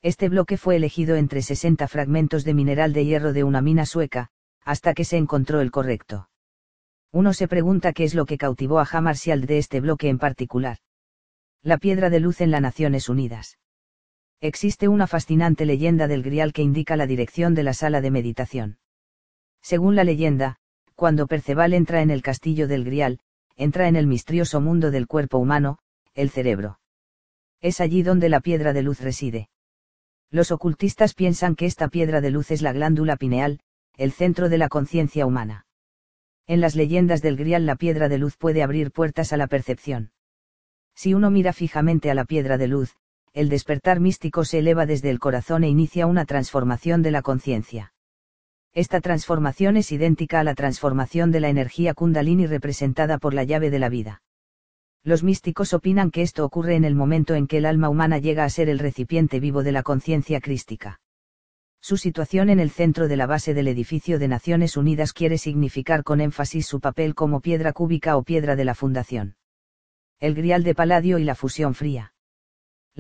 Este 0.02 0.28
bloque 0.28 0.56
fue 0.56 0.74
elegido 0.74 1.14
entre 1.14 1.42
60 1.42 1.86
fragmentos 1.86 2.42
de 2.42 2.54
mineral 2.54 2.92
de 2.92 3.04
hierro 3.04 3.32
de 3.32 3.44
una 3.44 3.60
mina 3.62 3.86
sueca, 3.86 4.30
hasta 4.64 4.92
que 4.92 5.04
se 5.04 5.18
encontró 5.18 5.60
el 5.60 5.70
correcto. 5.70 6.30
Uno 7.12 7.32
se 7.32 7.46
pregunta 7.46 7.92
qué 7.92 8.04
es 8.04 8.14
lo 8.14 8.26
que 8.26 8.38
cautivó 8.38 8.80
a 8.80 8.88
Hammarskjöld 8.90 9.46
de 9.46 9.58
este 9.58 9.80
bloque 9.80 10.08
en 10.08 10.18
particular. 10.18 10.78
La 11.62 11.78
piedra 11.78 12.10
de 12.10 12.18
luz 12.18 12.40
en 12.40 12.50
las 12.50 12.62
Naciones 12.62 13.08
Unidas. 13.08 13.58
Existe 14.40 14.88
una 14.88 15.06
fascinante 15.06 15.64
leyenda 15.64 16.08
del 16.08 16.22
Grial 16.22 16.52
que 16.52 16.62
indica 16.62 16.96
la 16.96 17.06
dirección 17.06 17.54
de 17.54 17.62
la 17.62 17.74
sala 17.74 18.00
de 18.00 18.10
meditación. 18.10 18.78
Según 19.62 19.96
la 19.96 20.04
leyenda, 20.04 20.56
cuando 20.94 21.26
Perceval 21.26 21.74
entra 21.74 22.02
en 22.02 22.10
el 22.10 22.22
castillo 22.22 22.68
del 22.68 22.84
Grial, 22.84 23.20
entra 23.56 23.88
en 23.88 23.96
el 23.96 24.06
misterioso 24.06 24.60
mundo 24.60 24.90
del 24.90 25.06
cuerpo 25.06 25.38
humano, 25.38 25.78
el 26.14 26.30
cerebro. 26.30 26.80
Es 27.60 27.80
allí 27.80 28.02
donde 28.02 28.28
la 28.28 28.40
piedra 28.40 28.72
de 28.72 28.82
luz 28.82 29.00
reside. 29.00 29.48
Los 30.30 30.50
ocultistas 30.50 31.14
piensan 31.14 31.56
que 31.56 31.66
esta 31.66 31.88
piedra 31.88 32.20
de 32.20 32.30
luz 32.30 32.50
es 32.50 32.62
la 32.62 32.72
glándula 32.72 33.16
pineal, 33.16 33.60
el 33.96 34.12
centro 34.12 34.48
de 34.48 34.58
la 34.58 34.68
conciencia 34.68 35.26
humana. 35.26 35.66
En 36.46 36.60
las 36.60 36.74
leyendas 36.74 37.20
del 37.22 37.36
Grial 37.36 37.66
la 37.66 37.76
piedra 37.76 38.08
de 38.08 38.18
luz 38.18 38.36
puede 38.36 38.62
abrir 38.62 38.92
puertas 38.92 39.32
a 39.32 39.36
la 39.36 39.46
percepción. 39.46 40.12
Si 40.94 41.14
uno 41.14 41.30
mira 41.30 41.52
fijamente 41.52 42.10
a 42.10 42.14
la 42.14 42.24
piedra 42.24 42.58
de 42.58 42.68
luz, 42.68 42.96
el 43.32 43.48
despertar 43.48 44.00
místico 44.00 44.44
se 44.44 44.58
eleva 44.58 44.86
desde 44.86 45.10
el 45.10 45.18
corazón 45.18 45.64
e 45.64 45.68
inicia 45.68 46.06
una 46.06 46.24
transformación 46.24 47.02
de 47.02 47.10
la 47.10 47.22
conciencia. 47.22 47.92
Esta 48.72 49.00
transformación 49.00 49.76
es 49.76 49.90
idéntica 49.90 50.38
a 50.38 50.44
la 50.44 50.54
transformación 50.54 51.32
de 51.32 51.40
la 51.40 51.48
energía 51.48 51.92
kundalini 51.92 52.46
representada 52.46 53.18
por 53.18 53.34
la 53.34 53.42
llave 53.42 53.68
de 53.70 53.80
la 53.80 53.88
vida. 53.88 54.22
Los 55.02 55.24
místicos 55.24 55.72
opinan 55.72 56.10
que 56.10 56.22
esto 56.22 56.44
ocurre 56.44 56.76
en 56.76 56.84
el 56.84 56.94
momento 56.94 57.34
en 57.34 57.48
que 57.48 57.58
el 57.58 57.66
alma 57.66 57.88
humana 57.88 58.18
llega 58.18 58.44
a 58.44 58.50
ser 58.50 58.68
el 58.68 58.78
recipiente 58.78 59.40
vivo 59.40 59.64
de 59.64 59.72
la 59.72 59.82
conciencia 59.82 60.40
crística. 60.40 61.00
Su 61.80 61.96
situación 61.96 62.50
en 62.50 62.60
el 62.60 62.70
centro 62.70 63.08
de 63.08 63.16
la 63.16 63.26
base 63.26 63.54
del 63.54 63.66
edificio 63.66 64.18
de 64.18 64.28
Naciones 64.28 64.76
Unidas 64.76 65.14
quiere 65.14 65.38
significar 65.38 66.04
con 66.04 66.20
énfasis 66.20 66.66
su 66.66 66.78
papel 66.78 67.14
como 67.14 67.40
piedra 67.40 67.72
cúbica 67.72 68.16
o 68.18 68.22
piedra 68.22 68.54
de 68.54 68.66
la 68.66 68.74
fundación. 68.74 69.36
El 70.20 70.34
grial 70.34 70.62
de 70.62 70.74
paladio 70.74 71.18
y 71.18 71.24
la 71.24 71.34
fusión 71.34 71.74
fría. 71.74 72.09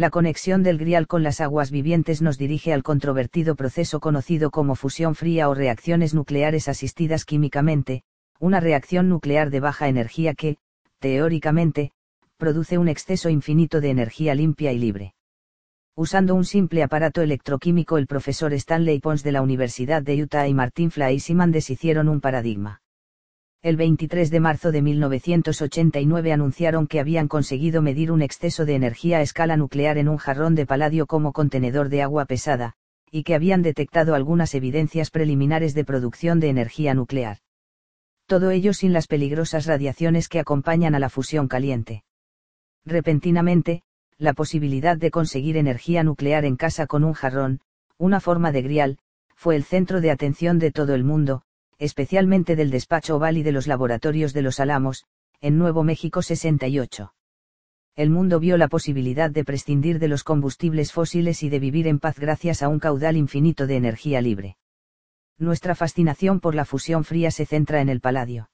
La 0.00 0.08
conexión 0.08 0.62
del 0.62 0.78
grial 0.78 1.06
con 1.06 1.22
las 1.22 1.42
aguas 1.42 1.70
vivientes 1.70 2.22
nos 2.22 2.38
dirige 2.38 2.72
al 2.72 2.82
controvertido 2.82 3.54
proceso 3.54 4.00
conocido 4.00 4.50
como 4.50 4.74
fusión 4.74 5.14
fría 5.14 5.50
o 5.50 5.54
reacciones 5.54 6.14
nucleares 6.14 6.68
asistidas 6.68 7.26
químicamente, 7.26 8.02
una 8.38 8.60
reacción 8.60 9.10
nuclear 9.10 9.50
de 9.50 9.60
baja 9.60 9.88
energía 9.88 10.32
que, 10.32 10.56
teóricamente, 11.00 11.92
produce 12.38 12.78
un 12.78 12.88
exceso 12.88 13.28
infinito 13.28 13.82
de 13.82 13.90
energía 13.90 14.34
limpia 14.34 14.72
y 14.72 14.78
libre. 14.78 15.12
Usando 15.94 16.34
un 16.34 16.46
simple 16.46 16.82
aparato 16.82 17.20
electroquímico 17.20 17.98
el 17.98 18.06
profesor 18.06 18.54
Stanley 18.54 19.00
Pons 19.00 19.22
de 19.22 19.32
la 19.32 19.42
Universidad 19.42 20.02
de 20.02 20.22
Utah 20.22 20.48
y 20.48 20.54
Martin 20.54 20.90
Fleischmann 20.90 21.52
deshicieron 21.52 22.08
un 22.08 22.22
paradigma. 22.22 22.80
El 23.62 23.76
23 23.76 24.30
de 24.30 24.40
marzo 24.40 24.72
de 24.72 24.80
1989 24.80 26.32
anunciaron 26.32 26.86
que 26.86 26.98
habían 26.98 27.28
conseguido 27.28 27.82
medir 27.82 28.10
un 28.10 28.22
exceso 28.22 28.64
de 28.64 28.74
energía 28.74 29.18
a 29.18 29.20
escala 29.20 29.58
nuclear 29.58 29.98
en 29.98 30.08
un 30.08 30.16
jarrón 30.16 30.54
de 30.54 30.64
paladio 30.64 31.06
como 31.06 31.34
contenedor 31.34 31.90
de 31.90 32.00
agua 32.00 32.24
pesada, 32.24 32.72
y 33.10 33.22
que 33.22 33.34
habían 33.34 33.60
detectado 33.60 34.14
algunas 34.14 34.54
evidencias 34.54 35.10
preliminares 35.10 35.74
de 35.74 35.84
producción 35.84 36.40
de 36.40 36.48
energía 36.48 36.94
nuclear. 36.94 37.36
Todo 38.24 38.50
ello 38.50 38.72
sin 38.72 38.94
las 38.94 39.06
peligrosas 39.06 39.66
radiaciones 39.66 40.30
que 40.30 40.40
acompañan 40.40 40.94
a 40.94 40.98
la 40.98 41.10
fusión 41.10 41.46
caliente. 41.46 42.04
Repentinamente, 42.86 43.82
la 44.16 44.32
posibilidad 44.32 44.96
de 44.96 45.10
conseguir 45.10 45.58
energía 45.58 46.02
nuclear 46.02 46.46
en 46.46 46.56
casa 46.56 46.86
con 46.86 47.04
un 47.04 47.12
jarrón, 47.12 47.60
una 47.98 48.20
forma 48.20 48.52
de 48.52 48.62
grial, 48.62 48.98
fue 49.34 49.54
el 49.54 49.64
centro 49.64 50.00
de 50.00 50.10
atención 50.10 50.58
de 50.58 50.70
todo 50.70 50.94
el 50.94 51.04
mundo, 51.04 51.42
especialmente 51.80 52.56
del 52.56 52.70
despacho 52.70 53.16
oval 53.16 53.38
y 53.38 53.42
de 53.42 53.52
los 53.52 53.66
laboratorios 53.66 54.34
de 54.34 54.42
los 54.42 54.60
Alamos, 54.60 55.06
en 55.40 55.56
Nuevo 55.56 55.82
México 55.82 56.20
68. 56.20 57.14
El 57.96 58.10
mundo 58.10 58.38
vio 58.38 58.58
la 58.58 58.68
posibilidad 58.68 59.30
de 59.30 59.44
prescindir 59.44 59.98
de 59.98 60.06
los 60.06 60.22
combustibles 60.22 60.92
fósiles 60.92 61.42
y 61.42 61.48
de 61.48 61.58
vivir 61.58 61.88
en 61.88 61.98
paz 61.98 62.18
gracias 62.18 62.62
a 62.62 62.68
un 62.68 62.80
caudal 62.80 63.16
infinito 63.16 63.66
de 63.66 63.76
energía 63.76 64.20
libre. 64.20 64.58
Nuestra 65.38 65.74
fascinación 65.74 66.38
por 66.40 66.54
la 66.54 66.66
fusión 66.66 67.02
fría 67.02 67.30
se 67.30 67.46
centra 67.46 67.80
en 67.80 67.88
el 67.88 68.02
paladio. 68.02 68.50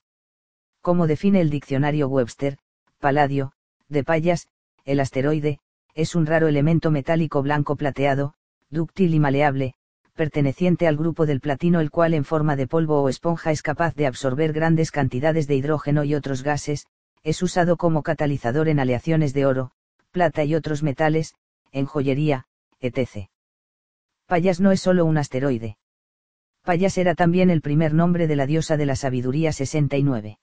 Como 0.81 1.09
define 1.09 1.41
el 1.41 1.51
diccionario 1.51 2.07
Webster, 2.07 2.59
paladio, 3.01 3.53
de 3.89 4.05
payas, 4.05 4.47
el 4.85 5.01
asteroide, 5.01 5.59
es 5.95 6.15
un 6.15 6.27
raro 6.27 6.47
elemento 6.47 6.93
metálico 6.93 7.43
blanco 7.43 7.75
plateado, 7.75 8.35
dúctil 8.71 9.15
y 9.15 9.19
maleable, 9.19 9.75
perteneciente 10.17 10.89
al 10.89 10.97
grupo 10.97 11.27
del 11.27 11.41
platino 11.41 11.79
el 11.79 11.93
cual 11.93 12.15
en 12.15 12.25
forma 12.25 12.57
de 12.57 12.67
polvo 12.67 13.01
o 13.01 13.09
esponja 13.09 13.53
es 13.53 13.63
capaz 13.63 13.95
de 13.95 14.09
absorber 14.09 14.53
grandes 14.53 14.91
cantidades 14.91 15.47
de 15.47 15.55
hidrógeno 15.55 16.03
y 16.03 16.17
otros 16.17 16.43
gases, 16.43 16.87
es 17.23 17.43
usado 17.43 17.77
como 17.77 18.03
catalizador 18.03 18.69
en 18.69 18.81
aleaciones 18.81 19.33
de 19.33 19.47
oro, 19.47 19.71
plata 20.11 20.43
y 20.43 20.57
otros 20.57 20.83
metales, 20.83 21.35
en 21.71 21.87
joyería, 21.87 22.47
etc. 22.81 23.29
Payas 24.27 24.61
no 24.61 24.73
es 24.73 24.81
solo 24.81 25.05
un 25.05 25.19
asteroide. 25.19 25.77
Payas 26.65 26.99
era 26.99 27.15
también 27.15 27.51
el 27.51 27.61
primer 27.61 27.95
nombre 27.95 28.27
de 28.27 28.35
la 28.35 28.47
diosa 28.47 28.77
de 28.77 28.87
la 28.87 28.97
sabiduría 28.97 29.53
69. 29.53 30.39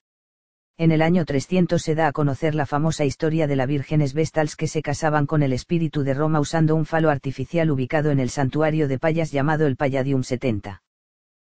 En 0.77 0.91
el 0.91 1.03
año 1.03 1.23
300 1.23 1.79
se 1.79 1.93
da 1.93 2.07
a 2.07 2.11
conocer 2.11 2.55
la 2.55 2.65
famosa 2.65 3.05
historia 3.05 3.45
de 3.45 3.55
la 3.55 3.67
vírgenes 3.67 4.15
Vestals 4.15 4.55
que 4.55 4.67
se 4.67 4.81
casaban 4.81 5.27
con 5.27 5.43
el 5.43 5.53
espíritu 5.53 6.01
de 6.01 6.15
Roma 6.15 6.39
usando 6.39 6.75
un 6.75 6.85
falo 6.85 7.11
artificial 7.11 7.69
ubicado 7.69 8.09
en 8.09 8.19
el 8.19 8.31
santuario 8.31 8.87
de 8.87 8.97
Payas 8.97 9.31
llamado 9.31 9.67
el 9.67 9.75
Palladium 9.75 10.23
70. 10.23 10.81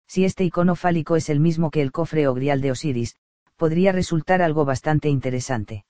Si 0.07 0.23
este 0.23 0.43
icono 0.43 0.75
fálico 0.75 1.15
es 1.15 1.29
el 1.29 1.39
mismo 1.39 1.71
que 1.71 1.81
el 1.81 1.91
cofre 1.91 2.27
o 2.27 2.35
grial 2.35 2.61
de 2.61 2.71
Osiris, 2.71 3.15
podría 3.55 3.91
resultar 3.91 4.43
algo 4.43 4.65
bastante 4.65 5.09
interesante. 5.09 5.85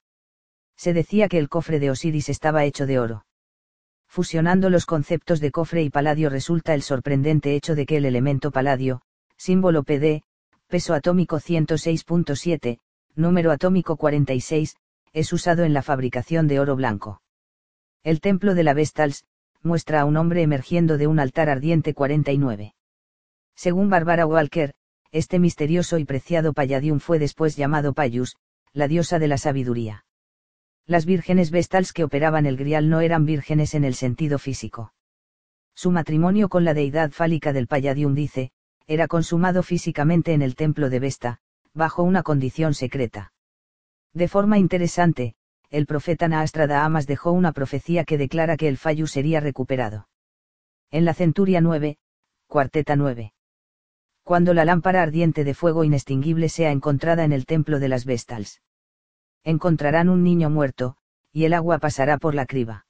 Se 0.77 0.93
decía 0.93 1.27
que 1.27 1.37
el 1.37 1.49
cofre 1.49 1.79
de 1.79 1.91
Osiris 1.91 2.29
estaba 2.29 2.63
hecho 2.63 2.85
de 2.85 2.97
oro. 2.97 3.25
Fusionando 4.07 4.69
los 4.69 4.85
conceptos 4.85 5.41
de 5.41 5.51
cofre 5.51 5.83
y 5.83 5.89
paladio 5.89 6.29
resulta 6.29 6.73
el 6.73 6.81
sorprendente 6.81 7.55
hecho 7.55 7.75
de 7.75 7.85
que 7.85 7.97
el 7.97 8.05
elemento 8.05 8.51
paladio, 8.51 9.01
símbolo 9.35 9.83
PD, 9.83 10.23
peso 10.67 10.93
atómico 10.93 11.37
106.7, 11.37 12.79
número 13.18 13.52
atómico 13.52 13.98
46, 13.98 14.77
es 15.11 15.34
usado 15.34 15.64
en 15.64 15.73
la 15.73 15.81
fabricación 15.81 16.48
de 16.48 16.60
oro 16.60 16.76
blanco. 16.76 17.22
El 18.03 18.22
templo 18.22 18.53
de 18.53 18.64
la 18.64 18.73
Vestals, 18.73 19.26
muestra 19.64 20.02
a 20.02 20.06
un 20.06 20.18
hombre 20.18 20.44
emergiendo 20.44 20.98
de 20.98 21.07
un 21.07 21.19
altar 21.19 21.49
ardiente 21.49 21.94
49. 21.94 22.76
Según 23.56 23.89
Barbara 23.89 24.27
Walker, 24.27 24.73
este 25.11 25.39
misterioso 25.39 25.98
y 25.98 26.06
preciado 26.06 26.53
Palladium 26.53 26.99
fue 26.99 27.18
después 27.18 27.56
llamado 27.56 27.94
Payus, 27.94 28.35
la 28.72 28.88
diosa 28.88 29.18
de 29.18 29.27
la 29.27 29.38
sabiduría. 29.38 30.06
Las 30.85 31.06
vírgenes 31.06 31.49
Vestals 31.49 31.94
que 31.94 32.03
operaban 32.03 32.45
el 32.45 32.56
grial 32.56 32.88
no 32.88 33.02
eran 33.02 33.26
vírgenes 33.26 33.73
en 33.73 33.84
el 33.84 33.95
sentido 33.95 34.38
físico. 34.38 34.94
Su 35.73 35.91
matrimonio 35.91 36.49
con 36.49 36.64
la 36.64 36.73
deidad 36.73 37.11
fálica 37.11 37.52
del 37.52 37.68
Palladium 37.68 38.14
dice, 38.14 38.52
era 38.85 39.07
consumado 39.07 39.64
físicamente 39.64 40.34
en 40.34 40.41
el 40.41 40.56
templo 40.56 40.89
de 40.89 40.99
Vesta, 40.99 41.39
bajo 41.77 42.03
una 42.03 42.23
condición 42.23 42.73
secreta. 42.73 43.31
De 44.13 44.27
forma 44.27 44.57
interesante, 44.57 45.35
el 45.69 45.85
profeta 45.85 46.27
Naastradamus 46.27 47.05
dejó 47.05 47.31
una 47.31 47.51
profecía 47.51 48.03
que 48.03 48.17
declara 48.17 48.57
que 48.57 48.67
el 48.67 48.77
Fayu 48.77 49.05
sería 49.07 49.39
recuperado. 49.39 50.07
En 50.89 51.05
la 51.05 51.13
centuria 51.13 51.61
9, 51.61 51.97
cuarteta 52.47 52.95
9. 52.95 53.33
Cuando 54.23 54.53
la 54.53 54.65
lámpara 54.65 55.03
ardiente 55.03 55.43
de 55.43 55.53
fuego 55.53 55.83
inextinguible 55.83 56.49
sea 56.49 56.71
encontrada 56.71 57.23
en 57.23 57.31
el 57.31 57.45
templo 57.45 57.79
de 57.79 57.89
las 57.89 58.05
Vestals. 58.05 58.61
Encontrarán 59.43 60.09
un 60.09 60.23
niño 60.23 60.49
muerto, 60.49 60.97
y 61.31 61.45
el 61.45 61.53
agua 61.53 61.77
pasará 61.77 62.17
por 62.17 62.35
la 62.35 62.45
criba. 62.45 62.85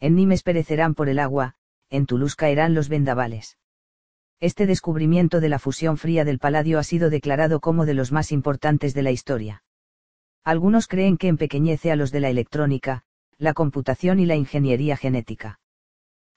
En 0.00 0.16
Nimes 0.16 0.42
perecerán 0.42 0.94
por 0.94 1.08
el 1.08 1.18
agua, 1.18 1.54
en 1.90 2.06
Toulouse 2.06 2.36
caerán 2.36 2.74
los 2.74 2.88
vendavales. 2.88 3.56
Este 4.40 4.64
descubrimiento 4.64 5.40
de 5.40 5.50
la 5.50 5.58
fusión 5.58 5.98
fría 5.98 6.24
del 6.24 6.38
paladio 6.38 6.78
ha 6.78 6.82
sido 6.82 7.10
declarado 7.10 7.60
como 7.60 7.84
de 7.84 7.92
los 7.92 8.10
más 8.10 8.32
importantes 8.32 8.94
de 8.94 9.02
la 9.02 9.10
historia. 9.10 9.62
Algunos 10.44 10.88
creen 10.88 11.18
que 11.18 11.28
empequeñece 11.28 11.92
a 11.92 11.96
los 11.96 12.10
de 12.10 12.20
la 12.20 12.30
electrónica, 12.30 13.02
la 13.36 13.52
computación 13.52 14.18
y 14.18 14.24
la 14.24 14.36
ingeniería 14.36 14.96
genética. 14.96 15.60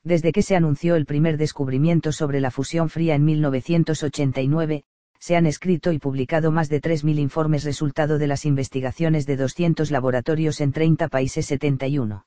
Desde 0.04 0.34
que 0.34 0.42
se 0.42 0.58
anunció 0.58 0.98
el 0.98 1.06
primer 1.06 1.38
descubrimiento 1.38 2.12
sobre 2.12 2.42
la 2.42 2.52
fusión 2.52 2.90
fría 2.90 3.16
en 3.16 3.24
1989, 3.24 4.84
se 5.18 5.38
han 5.38 5.46
escrito 5.46 5.94
y 5.94 6.00
publicado 6.00 6.52
más 6.52 6.68
de 6.68 6.82
3.000 6.82 7.20
informes 7.20 7.64
resultado 7.64 8.18
de 8.18 8.28
las 8.28 8.44
investigaciones 8.44 9.26
de 9.26 9.38
200 9.38 9.92
laboratorios 9.92 10.60
en 10.60 10.74
30 10.74 11.08
países 11.08 11.46
71. 11.46 12.26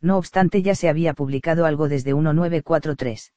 No 0.00 0.16
obstante 0.16 0.62
ya 0.62 0.74
se 0.74 0.88
había 0.88 1.12
publicado 1.12 1.66
algo 1.66 1.90
desde 1.90 2.14
1943 2.14 3.34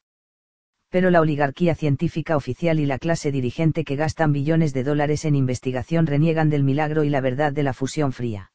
pero 0.90 1.12
la 1.12 1.22
oligarquía 1.22 1.76
científica 1.76 2.36
oficial 2.36 2.80
y 2.80 2.86
la 2.86 2.98
clase 2.98 3.32
dirigente 3.32 3.84
que 3.84 3.96
gastan 3.96 4.34
billones 4.34 4.74
de 4.74 4.84
dólares 4.84 5.24
en 5.24 5.36
investigación 5.36 6.08
reniegan 6.08 6.50
del 6.50 6.64
milagro 6.64 7.04
y 7.04 7.10
la 7.10 7.22
verdad 7.22 7.54
de 7.54 7.64
la 7.64 7.74
fusión 7.74 8.12
fría. 8.12 8.52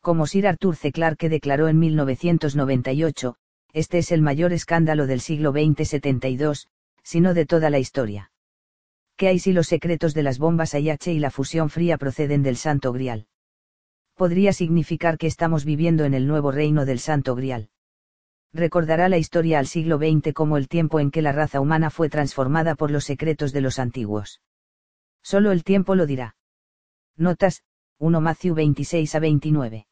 Como 0.00 0.26
Sir 0.26 0.48
Arthur 0.48 0.76
C. 0.76 0.92
Clarke 0.92 1.28
declaró 1.28 1.68
en 1.68 1.78
1998, 1.78 3.36
Este 3.72 3.98
es 3.98 4.12
el 4.12 4.20
mayor 4.20 4.52
escándalo 4.52 5.06
del 5.06 5.20
siglo 5.20 5.52
XX 5.52 5.88
72, 5.88 6.68
sino 7.02 7.34
de 7.34 7.46
toda 7.46 7.70
la 7.70 7.78
historia. 7.78 8.32
¿Qué 9.16 9.28
hay 9.28 9.38
si 9.38 9.52
los 9.52 9.68
secretos 9.68 10.12
de 10.12 10.24
las 10.24 10.38
bombas 10.38 10.74
IH 10.74 11.12
y 11.12 11.20
la 11.20 11.30
fusión 11.30 11.70
fría 11.70 11.98
proceden 11.98 12.42
del 12.42 12.56
Santo 12.56 12.92
Grial? 12.92 13.28
Podría 14.16 14.52
significar 14.52 15.18
que 15.18 15.28
estamos 15.28 15.64
viviendo 15.64 16.04
en 16.04 16.14
el 16.14 16.26
nuevo 16.26 16.50
reino 16.50 16.84
del 16.84 16.98
Santo 16.98 17.34
Grial. 17.36 17.68
Recordará 18.54 19.08
la 19.08 19.18
historia 19.18 19.58
al 19.58 19.66
siglo 19.66 19.98
XX 19.98 20.32
como 20.32 20.56
el 20.56 20.68
tiempo 20.68 21.00
en 21.00 21.10
que 21.10 21.22
la 21.22 21.32
raza 21.32 21.60
humana 21.60 21.90
fue 21.90 22.08
transformada 22.08 22.76
por 22.76 22.92
los 22.92 23.04
secretos 23.04 23.52
de 23.52 23.60
los 23.60 23.80
antiguos. 23.80 24.40
Solo 25.24 25.50
el 25.50 25.64
tiempo 25.64 25.96
lo 25.96 26.06
dirá. 26.06 26.36
Notas, 27.16 27.64
1 27.98 28.20
Matthew 28.20 28.54
26 28.54 29.12
a 29.16 29.18
29. 29.18 29.86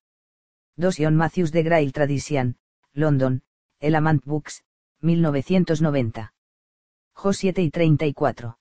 2 0.76 0.96
John 0.96 1.16
Matthews 1.16 1.50
de 1.50 1.62
Grail 1.64 1.92
Tradition, 1.92 2.56
London, 2.92 3.42
Elamant 3.80 4.24
Books, 4.24 4.62
1990. 5.00 6.32
Jo 7.14 7.32
7 7.32 7.62
y 7.62 7.70
34. 7.70 8.58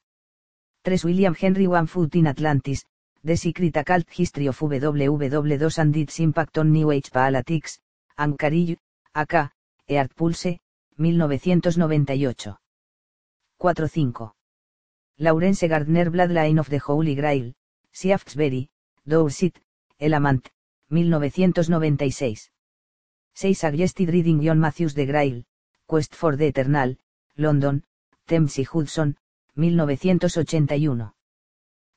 3 0.82 1.06
William 1.06 1.36
Henry 1.40 1.68
One 1.68 1.86
Foot 1.86 2.16
in 2.16 2.26
Atlantis, 2.26 2.88
The 3.24 3.38
Secret 3.38 3.78
Occult 3.78 4.10
History 4.10 4.48
of 4.48 4.60
WW2 4.60 5.78
and 5.78 5.96
its 5.96 6.20
Impact 6.20 6.58
on 6.58 6.72
New 6.72 6.92
Age 6.92 7.12
Politics, 7.12 7.82
Anchorage, 8.18 8.80
AK, 9.14 9.52
Eart 9.92 10.16
Pulse, 10.16 10.62
1998. 10.96 12.56
4-5. 13.60 14.32
Laurence 15.18 15.68
Gardner 15.68 16.10
Bloodline 16.10 16.60
of 16.60 16.70
the 16.70 16.80
Holy 16.80 17.14
Grail, 17.14 17.54
Shaftesbury, 17.92 18.70
Dorset, 19.06 19.60
Elamant, 20.00 20.50
1996. 20.88 22.52
6 23.34 23.60
Suggested 23.60 24.08
Reading 24.08 24.42
John 24.42 24.62
Matthews 24.62 24.94
de 24.96 25.06
Grail, 25.06 25.44
Quest 25.86 26.16
for 26.16 26.38
the 26.38 26.48
Eternal, 26.48 26.96
London, 27.36 27.84
Thames 28.26 28.60
y 28.60 28.64
Hudson, 28.64 29.18
1981. 29.56 31.14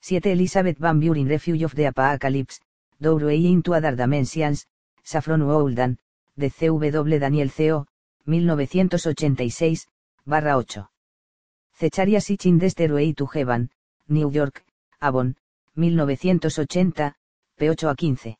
7 0.01 0.31
Elizabeth 0.33 0.77
Van 0.79 0.99
Buren 0.99 1.29
Refuge 1.29 1.63
of 1.63 1.75
the 1.75 1.85
Apocalypse, 1.85 2.59
Doorway 2.99 3.45
into 3.45 3.73
Other 3.73 3.95
Dimensions, 3.95 4.67
Saffron 5.01 5.47
Walden, 5.47 5.97
de 6.35 6.49
CW 6.49 7.19
Daniel 7.19 7.51
CO, 7.51 7.87
1986, 8.25 9.87
barra 10.25 10.57
8. 10.57 10.89
Cecharia 11.77 12.19
Sitchin 12.21 12.59
Stairway 12.69 13.13
to 13.13 13.27
Heaven, 13.33 13.69
New 14.07 14.31
York, 14.31 14.63
Avon, 15.01 15.35
1980, 15.75 17.13
p8 17.57 17.83
a 17.83 17.95
15. 17.95 18.37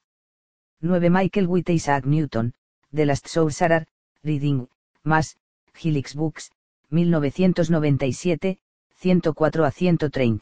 9 0.81 1.09
Michael 1.09 1.47
Witte 1.47 1.73
Isaac 1.73 2.05
Newton, 2.05 2.53
The 2.93 3.05
Last 3.05 3.27
Sorcerer, 3.27 3.85
Reading, 4.23 4.67
más, 5.03 5.37
Helix 5.73 6.15
Books, 6.15 6.51
1997, 6.89 8.59
104 9.01 9.65
a 9.65 9.71
130. 9.71 10.39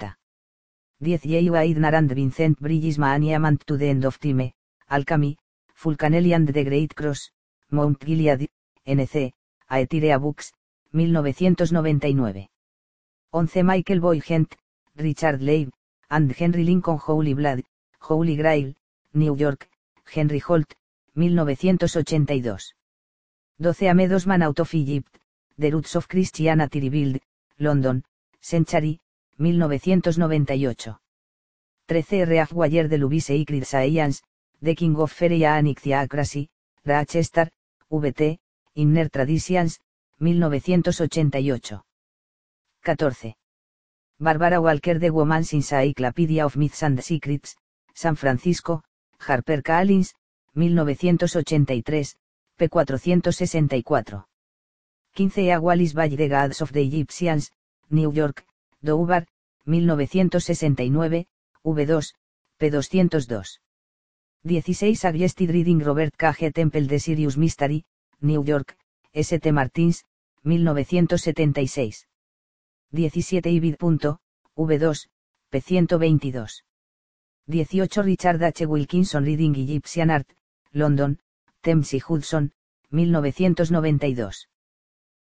10 0.99 1.19
J. 1.19 1.49
Aidnar 1.49 1.95
and 1.95 2.11
Vincent 2.15 2.59
Bridges 2.59 2.97
Maaniamant 2.97 3.63
to 3.65 3.77
the 3.77 3.89
End 3.89 4.05
of 4.05 4.19
Time, 4.19 4.53
Alchemy, 4.87 5.37
Fulcanelli 5.75 6.33
and 6.33 6.47
the 6.47 6.63
Great 6.63 6.95
Cross, 6.95 7.32
Mount 7.73 7.99
Gilead, 7.99 8.47
NC, 8.85 9.33
Aetirea 9.69 10.19
Books, 10.19 10.53
1999. 10.91 12.47
11 13.33 13.65
Michael 13.65 13.99
Boygent, 13.99 14.55
Richard 14.95 15.41
Leib, 15.41 15.71
and 16.11 16.31
Henry 16.31 16.63
Lincoln 16.63 16.99
Holy 16.99 17.33
Blood, 17.33 17.63
Holy 17.99 18.35
Grail, 18.35 18.75
New 19.13 19.35
York, 19.35 19.67
Henry 20.05 20.39
Holt, 20.39 20.75
1982. 21.15 22.73
12 23.59 23.77
Amedosman 23.89 24.43
Out 24.43 24.59
of 24.59 24.73
Egypt, 24.75 25.17
The 25.57 25.71
Roots 25.71 25.95
of 25.95 26.07
Christianity 26.07 26.79
Rebuild, 26.79 27.19
London, 27.57 28.03
Century, 28.39 28.99
1998. 29.37 30.89
13 31.87 32.25
Reaf 32.25 32.53
Wayer 32.53 32.87
de 32.87 32.97
Lubise 32.99 33.35
y 33.35 33.61
Science, 33.63 34.21
The 34.61 34.75
King 34.75 34.95
of 34.97 35.11
Feria 35.11 35.57
Anixiacracy, 35.57 36.49
Rochester, 36.85 37.49
VT, 37.99 38.39
Inner 38.75 39.09
Traditions, 39.09 39.79
1988. 40.19 41.79
14. 42.83 43.33
Barbara 44.19 44.61
Walker 44.61 44.99
The 44.99 45.09
Woman's 45.09 45.53
Encyclopedia 45.53 46.45
of 46.45 46.55
Myths 46.55 46.83
and 46.83 47.03
Secrets, 47.03 47.55
San 47.93 48.15
Francisco, 48.15 48.81
Harper 49.19 49.61
Collins, 49.61 50.13
1983, 50.55 52.05
p. 52.57 52.67
464. 52.67 54.25
15 55.15 55.49
A 55.49 55.59
Wallis 55.59 55.93
Valley 55.93 56.15
The 56.15 56.27
Gods 56.27 56.61
of 56.61 56.71
the 56.71 56.81
Egyptians, 56.81 57.51
New 57.91 58.11
York, 58.11 58.45
Dover, 58.83 59.25
1969, 59.65 61.25
V2, 61.65 62.13
p. 62.59 62.69
202. 62.69 63.41
16 64.45 64.97
Suggested 64.97 65.49
Reading 65.49 65.79
Robert 65.79 66.15
K. 66.17 66.51
Temple 66.51 66.87
de 66.87 66.99
Sirius 66.99 67.37
Mystery, 67.37 67.85
New 68.19 68.43
York, 68.43 68.75
St. 69.13 69.51
Martins, 69.53 70.03
1976. 70.43 72.07
17 72.91 73.49
Ibid. 73.49 73.77
V2, 73.77 74.19
p. 75.49 75.61
122. 75.61 76.63
18 77.47 78.03
Richard 78.03 78.43
H. 78.43 78.65
Wilkinson 78.65 79.23
Reading 79.23 79.55
Egyptian 79.55 80.11
Art, 80.11 80.27
London, 80.71 81.19
Thames 81.61 81.93
y 81.93 82.01
Hudson, 82.01 82.51
1992. 82.91 84.47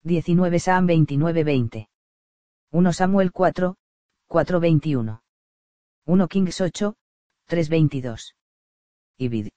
19 0.04 0.60
Sam 0.60 0.88
29-20. 0.88 1.88
1 2.72 2.94
Samuel 2.94 3.32
4, 3.32 3.76
4-21. 4.28 5.22
1 6.06 6.28
Kings 6.28 6.62
8, 6.62 6.94
3-22. 7.48 8.36
Ibid. 9.18 9.52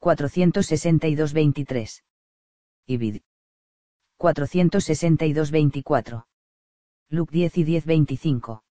462-23. 0.00 2.02
Ibid. 2.88 3.22
462-24. 4.18 6.24
Luke 7.10 7.32
10 7.32 7.58
y 7.58 7.64
10-25. 7.64 8.62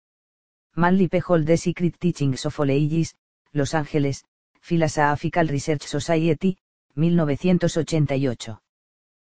Manly 0.77 1.09
P. 1.09 1.21
Hall 1.21 1.45
The 1.45 1.57
Secret 1.57 1.99
Teachings 1.99 2.47
of 2.47 2.59
Oleigis, 2.59 3.15
Los 3.53 3.75
Ángeles, 3.75 4.25
Philosophical 4.61 5.47
Research 5.47 5.83
Society, 5.83 6.59
1988. 6.97 8.59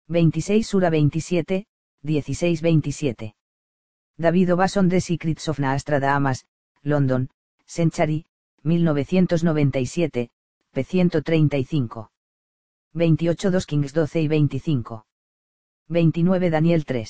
26 0.07 0.67
Sura 0.67 0.89
27, 0.89 1.67
16-27. 2.03 3.35
David 4.17 4.49
Obason 4.49 4.89
The 4.89 5.01
Secrets 5.01 5.47
of 5.49 5.59
Nastradamus, 5.59 6.45
London, 6.83 7.29
Century, 7.65 8.25
1997, 8.63 10.29
p. 10.83 10.99
135. 10.99 12.09
28 12.93 13.35
2 13.35 13.65
Kings 13.65 13.93
12 13.93 14.21
y 14.21 14.27
25. 14.27 15.03
29 15.87 16.49
Daniel 16.51 16.83
3. 16.83 17.05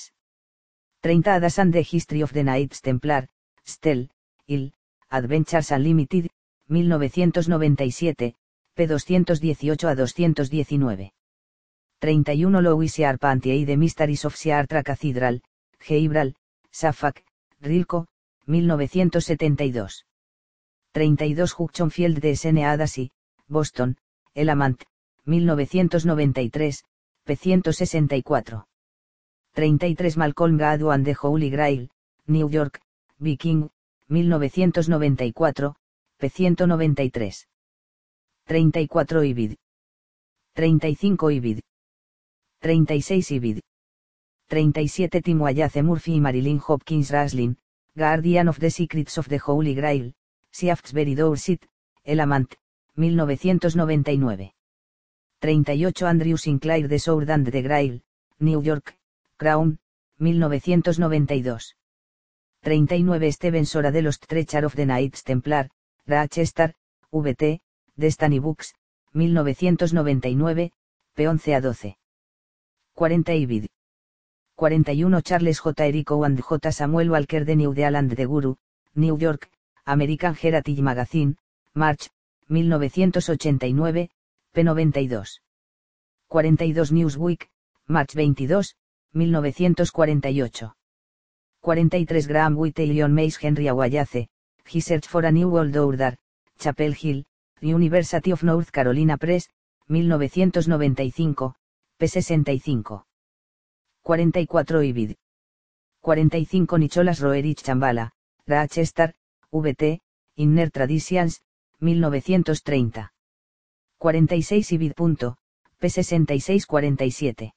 30 1.02 1.30
Adas 1.30 1.58
and 1.58 1.72
the 1.72 1.82
History 1.82 2.22
of 2.22 2.32
the 2.32 2.42
Knights 2.42 2.80
Templar, 2.80 3.28
Stell, 3.64 4.08
Il, 4.46 4.72
Adventures 5.10 5.70
Unlimited, 5.72 6.30
1997, 6.68 8.34
p. 8.74 8.86
218 8.86 9.88
a 9.88 9.94
219. 9.96 11.12
31 12.00 12.62
Louis 12.62 13.00
Arpantier 13.00 13.66
de 13.66 13.76
Mysteries 13.76 14.24
of 14.24 14.34
Siartra 14.34 14.82
Cathedral, 14.82 15.42
Heibral, 15.88 16.34
Safak, 16.70 17.24
Rilco, 17.60 18.06
1972. 18.46 20.04
32 20.92 21.54
Field 21.90 22.20
de 22.20 22.30
S.N. 22.30 22.64
Adasi, 22.64 23.10
Boston, 23.48 23.96
Elamant, 24.34 24.84
1993, 25.24 26.72
p. 27.24 27.34
164. 27.34 28.64
33 29.54 30.16
Malcolm 30.16 30.58
Gladwell 30.58 30.94
and 30.94 31.04
the 31.04 31.14
Holy 31.14 31.50
Grail, 31.50 31.88
New 32.26 32.48
York, 32.48 32.80
Viking, 33.20 33.70
1994, 34.08 35.74
p. 36.18 36.28
193. 36.28 37.32
34 38.46 39.04
Ibid. 39.04 39.56
35 40.54 41.30
Ibid. 41.30 41.60
36 42.62 43.30
Ibid. 43.32 43.60
37 44.48 45.22
Tim 45.22 45.38
Wallace 45.40 45.82
Murphy 45.82 46.14
y 46.14 46.20
Marilyn 46.20 46.58
Hopkins 46.58 47.10
Raslin, 47.10 47.56
Guardian 47.94 48.48
of 48.48 48.58
the 48.58 48.70
Secrets 48.70 49.18
of 49.18 49.28
the 49.28 49.38
Holy 49.38 49.74
Grail, 49.74 50.12
Shaftesbury 50.50 51.14
Dorset, 51.14 51.66
Elamant, 52.06 52.56
1999. 52.98 54.52
38 55.40 56.02
Andrew 56.02 56.36
Sinclair 56.36 56.88
de 56.88 56.98
Sword 56.98 57.30
and 57.30 57.46
the 57.46 57.62
Grail, 57.62 58.00
New 58.40 58.60
York, 58.60 58.96
Crown, 59.36 59.78
1992. 60.18 61.74
39 62.62 63.32
Steven 63.32 63.66
Sora 63.66 63.92
de 63.92 64.02
los 64.02 64.18
Treasure 64.18 64.66
of 64.66 64.74
the 64.74 64.84
Knights 64.84 65.22
Templar, 65.22 65.70
Rochester, 66.06 66.74
VT, 67.12 67.60
Destiny 67.96 68.40
Books, 68.40 68.74
1999, 69.12 70.72
p11 71.16 71.54
a 71.54 71.60
12. 71.60 71.96
40 72.94 73.32
Ibid. 73.32 73.68
41 74.56 75.22
Charles 75.22 75.60
J. 75.62 75.88
Erico 75.88 76.26
and 76.26 76.42
J. 76.42 76.72
Samuel 76.72 77.10
Walker 77.10 77.44
de 77.44 77.54
New 77.54 77.72
Zealand 77.72 78.12
de 78.16 78.26
Guru, 78.26 78.56
New 78.96 79.16
York, 79.16 79.48
American 79.84 80.34
Heritage 80.34 80.82
Magazine, 80.82 81.36
March, 81.74 82.10
1989, 82.48 84.08
p92. 84.54 85.38
42 86.30 86.92
Newsweek, 86.92 87.48
March 87.88 88.12
22, 88.12 88.62
1948. 89.12 90.64
43 91.62 92.22
Graham 92.26 92.54
White 92.56 92.86
John 92.94 93.14
Mays 93.14 93.36
Henry 93.36 93.64
Aguayace, 93.64 94.28
He 94.66 94.80
Search 94.80 95.06
for 95.06 95.24
a 95.24 95.32
New 95.32 95.48
World 95.48 95.76
Order, 95.76 96.16
Chapel 96.58 96.92
Hill, 96.92 97.24
University 97.60 98.30
of 98.30 98.42
North 98.42 98.70
Carolina 98.70 99.16
Press, 99.18 99.48
1995, 99.88 101.52
p65. 101.98 103.02
44 104.04 104.64
Ibid. 104.64 105.16
45 106.02 106.78
Nicholas 106.78 107.20
Roerich 107.20 107.62
Chambala, 107.62 108.10
Rochester, 108.46 109.12
VT, 109.52 109.98
Inner 110.36 110.70
Traditions, 110.70 111.40
1930. 111.80 113.12
46 113.98 114.72
Ibid. 114.72 114.92
P6647. 115.80 117.52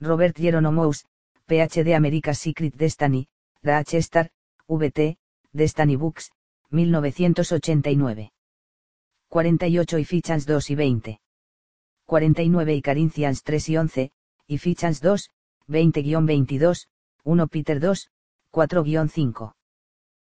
Robert 0.00 0.36
Jeronomous, 0.36 1.06
PhD 1.46 1.94
America's 1.94 2.38
Secret 2.38 2.74
Destiny, 2.76 3.28
Rochester, 3.62 4.30
VT, 4.68 5.18
Destiny 5.52 5.96
Books, 5.96 6.32
1989. 6.70 8.32
48 9.28 9.98
y 9.98 10.04
Fichans 10.04 10.46
2 10.46 10.70
y 10.70 10.74
20. 10.74 11.20
49 12.06 12.74
y 12.74 12.82
Corinthians 12.82 13.42
3 13.42 13.68
y 13.68 13.76
11, 13.76 14.12
y 14.46 14.58
Fichans 14.58 15.00
2, 15.00 15.30
20-22, 15.68 16.86
1 17.24 17.46
Peter 17.48 17.80
2, 17.80 18.10
4-5. 18.52 19.54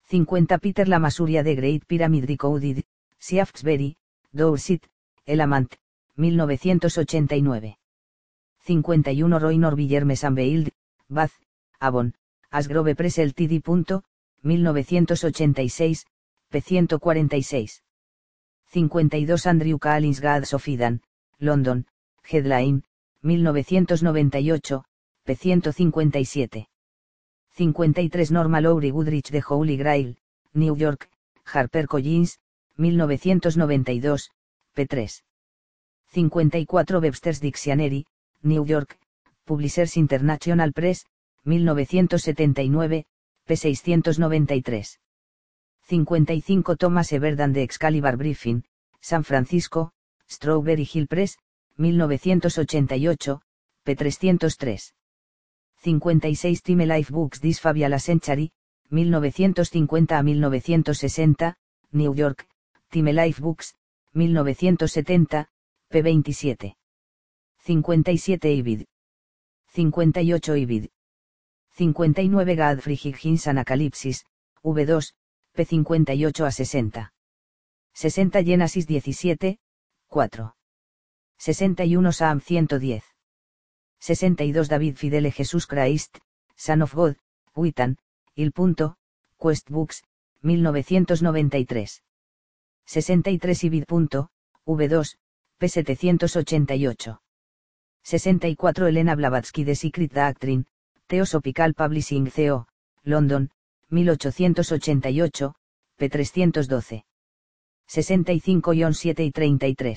50 0.09 0.59
Peter 0.59 0.89
La 0.89 0.98
Masuria 0.98 1.43
de 1.43 1.55
Great 1.55 1.85
Pyramid 1.86 2.24
Recorded, 2.24 2.85
Shaftesbury, 3.20 3.96
Dorset, 4.32 4.88
Elamant, 5.26 5.78
1989. 6.16 7.76
51 8.58 9.38
Roy 9.38 9.56
Norvillerme 9.56 10.16
Sanveild, 10.16 10.70
Bath, 11.08 11.32
Avon, 11.80 12.14
Asgrove 12.50 12.94
Press 12.94 13.18
Ltd. 13.18 13.62
1986, 14.42 16.06
p. 16.50 16.60
146. 16.60 17.82
52 18.66 19.48
Andrew 19.48 19.78
Collins 19.78 20.20
Gads 20.20 20.54
of 20.54 20.66
London, 21.40 21.86
Headline, 22.22 22.84
1998, 23.22 24.82
p. 25.24 25.34
157. 25.34 26.66
53 27.50 28.30
Norma 28.30 28.60
Lowry 28.60 28.90
Goodrich 28.90 29.30
de 29.30 29.40
Holy 29.40 29.76
Grail, 29.76 30.16
New 30.54 30.76
York, 30.76 31.10
Harper 31.44 31.86
Collins, 31.88 32.38
1992, 32.78 34.30
p. 34.72 34.86
3. 34.86 35.09
54 36.06 37.00
Webster's 37.00 37.40
Dictionary, 37.40 38.06
New 38.42 38.64
York, 38.64 38.96
Publishers 39.44 39.96
International 39.96 40.72
Press, 40.72 41.05
1979, 41.44 43.05
p. 43.46 43.56
693. 43.56 44.84
55 45.80 46.76
Thomas 46.78 47.12
Everdan 47.12 47.52
de 47.52 47.62
Excalibur 47.62 48.16
Briefing, 48.16 48.62
San 49.00 49.24
Francisco, 49.24 49.90
Strawberry 50.28 50.84
Hill 50.84 51.09
Press, 51.09 51.36
1988, 51.78 53.40
p. 53.84 53.94
303. 53.96 54.78
56 55.80 56.62
Time 56.62 56.86
Life 56.86 57.10
Books 57.10 57.40
This 57.40 57.60
Fabulous 57.60 58.05
Century, 58.05 58.50
1950 58.90 60.14
a 60.14 60.22
1960, 60.22 61.55
New 61.92 62.14
York, 62.14 62.46
Time 62.90 63.12
Life 63.12 63.43
Books, 63.43 63.74
1970, 64.15 65.47
p. 65.90 66.02
27. 66.02 66.74
57 67.59 68.51
Ibid. 68.51 68.86
58 69.66 70.48
Ibid. 70.56 70.90
59 71.70 72.56
Godfrey 72.56 72.97
Higgins 72.97 73.47
Anacalipsis, 73.47 74.24
V2, 74.65 75.12
p. 75.55 75.65
58 75.65 76.40
a 76.40 76.51
60. 76.51 77.10
60 77.93 78.44
Genesis 78.44 78.86
17, 78.86 79.59
4. 80.09 80.55
61 81.36 82.12
Sam 82.12 82.40
110. 82.40 83.02
62 84.01 84.69
David 84.69 84.97
Fidele 84.97 85.31
Jesús 85.31 85.66
Christ, 85.66 86.19
Son 86.56 86.81
of 86.81 86.94
God, 86.94 87.16
Witan, 87.55 87.98
Il 88.35 88.52
Punto, 88.52 88.97
Quest 89.36 89.69
Books, 89.69 90.05
1993. 90.43 92.07
63 92.89 93.65
Ibid. 93.65 93.85
V2, 93.86 94.28
p. 95.59 95.69
788. 95.69 97.20
64 98.02 98.89
Elena 98.89 99.15
Blavatsky 99.15 99.65
de 99.65 99.74
Secret 99.74 100.10
Doctrine, 100.10 100.65
Theosophical 101.06 101.74
Publishing 101.74 102.31
CO, 102.31 102.66
London, 103.05 103.51
1888, 103.90 105.52
p. 105.97 106.09
312. 106.09 107.05
65 107.86 108.94
7 108.94 109.24
y 109.24 109.31
33. 109.32 109.97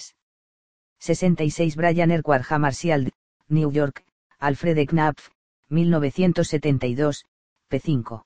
66 1.00 1.76
Brian 1.78 2.12
Erquhart 2.12 2.46
Hammarskjöld, 2.50 3.12
New 3.48 3.72
York, 3.72 4.04
Alfred 4.40 4.86
Knapf, 4.90 5.30
1972, 5.70 7.24
p. 7.70 7.80
5. 7.80 8.24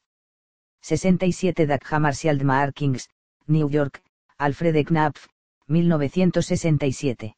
67 0.82 1.68
Dag 1.68 1.82
Hammarskjöld 1.84 2.44
Markings, 2.44 3.10
New 3.46 3.70
York, 3.70 4.02
Alfred 4.38 4.86
Knapf, 4.86 5.30
1967. 5.68 7.36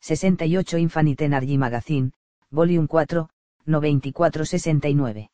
68 0.00 0.78
Infinite 0.78 1.24
Energy 1.24 1.56
Magazine, 1.56 2.12
Volume 2.50 2.88
4, 2.88 3.28
9469. 3.66 5.30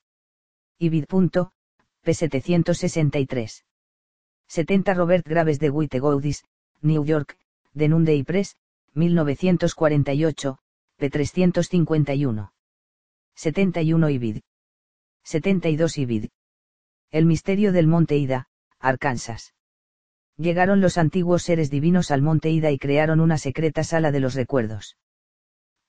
Ibid. 0.78 1.06
p. 1.06 2.14
763. 2.14 3.46
70 4.46 4.94
Robert 4.94 5.24
Graves 5.26 5.58
de 5.58 5.70
Goudis, 5.70 6.44
New 6.82 7.04
York, 7.04 7.38
The 7.74 7.88
Noonday 7.88 8.22
Press, 8.22 8.56
1948, 8.94 10.58
p. 10.98 11.08
351. 11.08 12.50
71 13.34 14.10
Ibid. 14.10 14.42
72 15.24 15.98
Ibid. 15.98 16.28
El 17.10 17.24
misterio 17.24 17.72
del 17.72 17.86
Monte 17.86 18.18
Ida, 18.18 18.48
Arkansas. 18.80 19.53
Llegaron 20.36 20.80
los 20.80 20.98
antiguos 20.98 21.44
seres 21.44 21.70
divinos 21.70 22.10
al 22.10 22.20
Monte 22.20 22.50
Ida 22.50 22.72
y 22.72 22.78
crearon 22.78 23.20
una 23.20 23.38
secreta 23.38 23.84
sala 23.84 24.10
de 24.10 24.20
los 24.20 24.34
recuerdos. 24.34 24.96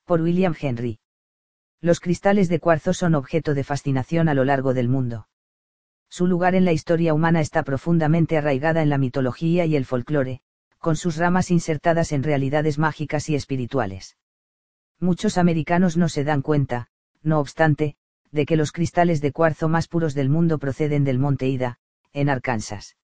Por 0.05 0.21
William 0.21 0.55
Henry. 0.59 0.99
Los 1.81 1.99
cristales 1.99 2.47
de 2.47 2.59
cuarzo 2.59 2.93
son 2.93 3.15
objeto 3.15 3.55
de 3.55 3.63
fascinación 3.63 4.29
a 4.29 4.35
lo 4.35 4.45
largo 4.45 4.75
del 4.75 4.87
mundo. 4.87 5.27
Su 6.09 6.27
lugar 6.27 6.53
en 6.53 6.63
la 6.63 6.73
historia 6.73 7.13
humana 7.13 7.41
está 7.41 7.63
profundamente 7.63 8.37
arraigada 8.37 8.83
en 8.83 8.89
la 8.89 8.99
mitología 8.99 9.65
y 9.65 9.75
el 9.75 9.85
folclore, 9.85 10.41
con 10.77 10.95
sus 10.95 11.17
ramas 11.17 11.49
insertadas 11.49 12.11
en 12.11 12.21
realidades 12.21 12.77
mágicas 12.77 13.29
y 13.29 13.35
espirituales. 13.35 14.15
Muchos 14.99 15.39
americanos 15.39 15.97
no 15.97 16.07
se 16.07 16.23
dan 16.23 16.43
cuenta, 16.43 16.87
no 17.23 17.39
obstante, 17.39 17.95
de 18.31 18.45
que 18.45 18.55
los 18.55 18.71
cristales 18.71 19.21
de 19.21 19.31
cuarzo 19.31 19.69
más 19.69 19.87
puros 19.87 20.13
del 20.13 20.29
mundo 20.29 20.59
proceden 20.59 21.03
del 21.03 21.17
monte 21.17 21.47
Ida, 21.47 21.79
en 22.13 22.29
Arkansas. 22.29 22.95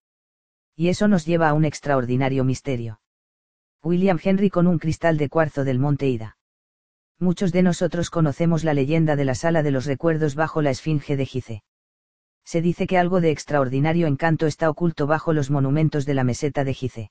Y 0.76 0.88
eso 0.88 1.08
nos 1.08 1.26
lleva 1.26 1.48
a 1.48 1.54
un 1.54 1.64
extraordinario 1.64 2.44
misterio. 2.44 3.00
William 3.82 4.18
Henry 4.22 4.48
con 4.48 4.66
un 4.66 4.78
cristal 4.78 5.16
de 5.16 5.28
cuarzo 5.28 5.64
del 5.64 5.78
monte 5.78 6.08
Ida. 6.08 6.36
Muchos 7.18 7.52
de 7.52 7.62
nosotros 7.62 8.10
conocemos 8.10 8.64
la 8.64 8.74
leyenda 8.74 9.16
de 9.16 9.24
la 9.24 9.34
sala 9.34 9.62
de 9.62 9.70
los 9.70 9.86
recuerdos 9.86 10.34
bajo 10.34 10.62
la 10.62 10.70
esfinge 10.70 11.16
de 11.16 11.26
Gize. 11.26 11.62
Se 12.44 12.60
dice 12.60 12.86
que 12.86 12.98
algo 12.98 13.20
de 13.20 13.30
extraordinario 13.30 14.06
encanto 14.06 14.46
está 14.46 14.68
oculto 14.68 15.06
bajo 15.06 15.32
los 15.32 15.50
monumentos 15.50 16.06
de 16.06 16.14
la 16.14 16.24
meseta 16.24 16.64
de 16.64 16.74
Gize. 16.74 17.10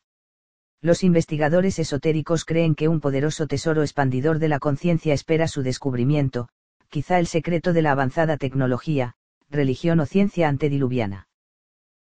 Los 0.82 1.04
investigadores 1.04 1.78
esotéricos 1.78 2.44
creen 2.44 2.76
que 2.76 2.88
un 2.88 3.00
poderoso 3.00 3.48
tesoro 3.48 3.84
expandidor 3.84 4.40
de 4.40 4.50
la 4.50 4.60
conciencia 4.60 5.14
espera 5.14 5.48
su 5.48 5.62
descubrimiento, 5.62 6.50
quizá 6.90 7.20
el 7.20 7.28
secreto 7.28 7.72
de 7.72 7.84
la 7.84 7.92
avanzada 7.92 8.38
tecnología, 8.38 9.14
religión 9.50 10.00
o 10.00 10.06
ciencia 10.06 10.50
antediluviana. 10.50 11.28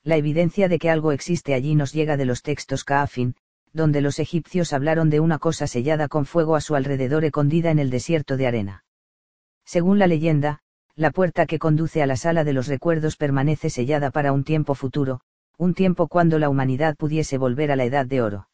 La 0.06 0.18
evidencia 0.18 0.69
de 0.69 0.77
que 0.77 0.91
algo 0.91 1.11
existe 1.11 1.56
allí 1.56 1.73
nos 1.73 1.91
llega 1.91 2.15
de 2.15 2.26
los 2.26 2.44
textos 2.44 2.84
Kaafin, 2.84 3.36
donde 3.73 4.02
los 4.02 4.19
egipcios 4.19 4.72
hablaron 4.72 5.10
de 5.10 5.19
una 5.19 5.40
cosa 5.40 5.65
sellada 5.65 6.07
con 6.07 6.27
fuego 6.27 6.56
a 6.56 6.61
su 6.61 6.76
alrededor 6.76 7.26
escondida 7.26 7.72
en 7.72 7.80
el 7.80 7.90
desierto 7.90 8.38
de 8.38 8.45
arena. 8.45 8.86
Según 9.65 9.98
la 9.98 10.06
leyenda, 10.06 10.60
la 10.95 11.10
puerta 11.10 11.48
que 11.48 11.57
conduce 11.57 12.03
a 12.03 12.06
la 12.06 12.18
sala 12.18 12.44
de 12.44 12.53
los 12.53 12.68
recuerdos 12.68 13.18
permanece 13.18 13.72
sellada 13.72 14.11
para 14.11 14.32
un 14.32 14.44
tiempo 14.44 14.76
futuro, 14.76 15.22
un 15.57 15.73
tiempo 15.73 16.07
cuando 16.07 16.38
la 16.38 16.49
humanidad 16.49 16.95
pudiese 16.95 17.40
volver 17.40 17.72
a 17.72 17.76
la 17.76 17.86
edad 17.86 18.06
de 18.06 18.22
oro. 18.22 18.48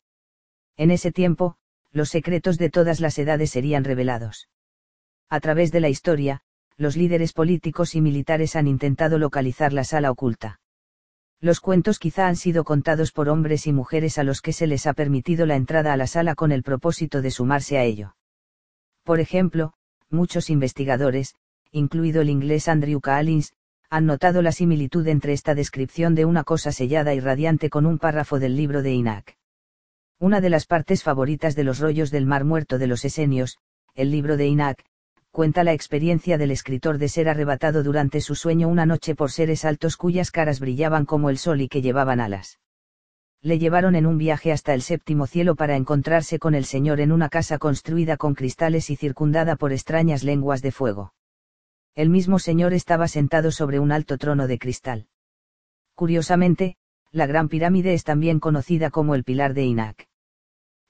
En 0.78 0.90
ese 0.90 1.12
tiempo, 1.12 1.58
los 1.92 2.08
secretos 2.08 2.58
de 2.60 2.70
todas 2.70 3.02
las 3.02 3.20
edades 3.20 3.52
serían 3.52 3.84
revelados. 3.84 4.48
A 5.30 5.42
través 5.42 5.74
de 5.74 5.82
la 5.82 5.90
historia, 5.90 6.44
los 6.78 6.96
líderes 6.96 7.34
políticos 7.34 7.94
y 7.94 8.00
militares 8.00 8.56
han 8.56 8.68
intentado 8.68 9.18
localizar 9.18 9.74
la 9.74 9.84
sala 9.84 10.12
oculta. 10.12 10.62
Los 11.42 11.60
cuentos 11.60 11.98
quizá 11.98 12.28
han 12.28 12.36
sido 12.36 12.64
contados 12.64 13.12
por 13.12 13.28
hombres 13.28 13.66
y 13.66 13.74
mujeres 13.74 14.20
a 14.20 14.24
los 14.24 14.42
que 14.42 14.54
se 14.54 14.68
les 14.68 14.86
ha 14.86 14.94
permitido 14.94 15.48
la 15.48 15.56
entrada 15.56 15.92
a 15.92 15.98
la 15.98 16.06
sala 16.06 16.36
con 16.36 16.52
el 16.52 16.62
propósito 16.62 17.24
de 17.24 17.32
sumarse 17.32 17.80
a 17.80 17.84
ello. 17.84 18.16
Por 19.04 19.20
ejemplo, 19.20 19.74
muchos 20.12 20.52
investigadores, 20.52 21.34
incluido 21.72 22.22
el 22.22 22.30
inglés 22.30 22.68
Andrew 22.68 23.02
Callins, 23.02 23.54
han 23.90 24.06
notado 24.06 24.44
la 24.44 24.52
similitud 24.52 25.08
entre 25.08 25.34
esta 25.34 25.56
descripción 25.56 26.14
de 26.14 26.26
una 26.26 26.44
cosa 26.44 26.72
sellada 26.72 27.16
y 27.16 27.20
radiante 27.20 27.72
con 27.72 27.88
un 27.88 27.98
párrafo 27.98 28.40
del 28.40 28.56
libro 28.56 28.84
de 28.84 28.94
Inac. 28.94 29.38
Una 30.20 30.42
de 30.42 30.52
las 30.52 30.68
partes 30.68 31.02
favoritas 31.02 31.56
de 31.56 31.64
los 31.64 31.80
rollos 31.80 32.12
del 32.12 32.28
Mar 32.28 32.46
Muerto 32.46 32.78
de 32.78 32.86
los 32.86 33.04
Esenios, 33.04 33.58
el 33.96 34.12
libro 34.12 34.38
de 34.38 34.46
Inac, 34.46 34.86
cuenta 35.32 35.64
la 35.64 35.72
experiencia 35.72 36.38
del 36.38 36.52
escritor 36.52 36.98
de 36.98 37.08
ser 37.08 37.30
arrebatado 37.30 37.84
durante 37.84 38.20
su 38.20 38.36
sueño 38.36 38.68
una 38.68 38.86
noche 38.86 39.16
por 39.16 39.32
seres 39.32 39.64
altos 39.64 39.96
cuyas 39.96 40.30
caras 40.30 40.60
brillaban 40.60 41.06
como 41.06 41.30
el 41.30 41.38
sol 41.38 41.62
y 41.62 41.70
que 41.70 41.82
llevaban 41.82 42.20
alas. 42.20 42.60
Le 43.42 43.58
llevaron 43.58 43.96
en 43.96 44.06
un 44.06 44.18
viaje 44.18 44.52
hasta 44.52 44.74
el 44.74 44.82
séptimo 44.82 45.28
cielo 45.28 45.56
para 45.56 45.78
encontrarse 45.78 46.38
con 46.38 46.54
el 46.54 46.66
Señor 46.66 47.00
en 47.00 47.14
una 47.14 47.30
casa 47.30 47.58
construida 47.58 48.18
con 48.18 48.36
cristales 48.36 48.90
y 48.90 48.98
circundada 48.98 49.56
por 49.56 49.72
extrañas 49.72 50.24
lenguas 50.24 50.62
de 50.62 50.72
fuego. 50.72 51.14
El 51.96 52.10
mismo 52.10 52.38
Señor 52.38 52.74
estaba 52.74 53.08
sentado 53.08 53.52
sobre 53.52 53.80
un 53.80 53.92
alto 53.92 54.18
trono 54.18 54.48
de 54.48 54.60
cristal. 54.60 55.08
Curiosamente, 55.96 56.76
la 57.12 57.26
Gran 57.26 57.48
Pirámide 57.48 57.94
es 57.94 58.04
también 58.04 58.40
conocida 58.40 58.92
como 58.92 59.16
el 59.16 59.24
Pilar 59.24 59.54
de 59.54 59.64
Inac 59.64 60.11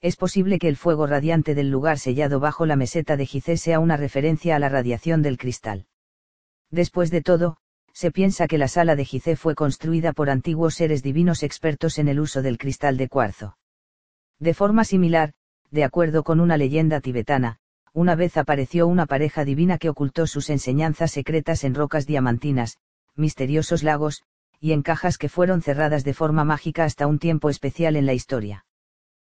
es 0.02 0.16
posible 0.16 0.58
que 0.58 0.66
el 0.66 0.76
fuego 0.76 1.06
radiante 1.06 1.54
del 1.54 1.70
lugar 1.70 1.96
sellado 1.96 2.40
bajo 2.40 2.66
la 2.66 2.74
meseta 2.74 3.16
de 3.16 3.24
Gizeh 3.24 3.56
sea 3.56 3.78
una 3.78 3.96
referencia 3.96 4.56
a 4.56 4.58
la 4.58 4.68
radiación 4.68 5.22
del 5.22 5.38
cristal. 5.38 5.86
Después 6.72 7.12
de 7.12 7.22
todo, 7.22 7.56
se 7.92 8.10
piensa 8.10 8.48
que 8.48 8.58
la 8.58 8.66
sala 8.66 8.96
de 8.96 9.04
Gizeh 9.04 9.36
fue 9.36 9.54
construida 9.54 10.12
por 10.12 10.28
antiguos 10.28 10.74
seres 10.74 11.04
divinos 11.04 11.44
expertos 11.44 12.00
en 12.00 12.08
el 12.08 12.18
uso 12.18 12.42
del 12.42 12.58
cristal 12.58 12.96
de 12.96 13.08
cuarzo. 13.08 13.56
De 14.40 14.54
forma 14.54 14.84
similar, 14.84 15.34
de 15.70 15.84
acuerdo 15.84 16.24
con 16.24 16.40
una 16.40 16.56
leyenda 16.56 17.00
tibetana, 17.00 17.58
una 17.92 18.16
vez 18.16 18.36
apareció 18.36 18.88
una 18.88 19.06
pareja 19.06 19.44
divina 19.44 19.78
que 19.78 19.88
ocultó 19.88 20.26
sus 20.26 20.50
enseñanzas 20.50 21.12
secretas 21.12 21.62
en 21.62 21.76
rocas 21.76 22.06
diamantinas, 22.06 22.78
misteriosos 23.14 23.84
lagos, 23.84 24.24
y 24.58 24.72
en 24.72 24.82
cajas 24.82 25.16
que 25.16 25.28
fueron 25.28 25.62
cerradas 25.62 26.02
de 26.02 26.14
forma 26.14 26.42
mágica 26.44 26.84
hasta 26.84 27.06
un 27.06 27.20
tiempo 27.20 27.50
especial 27.50 27.94
en 27.94 28.06
la 28.06 28.14
historia. 28.14 28.64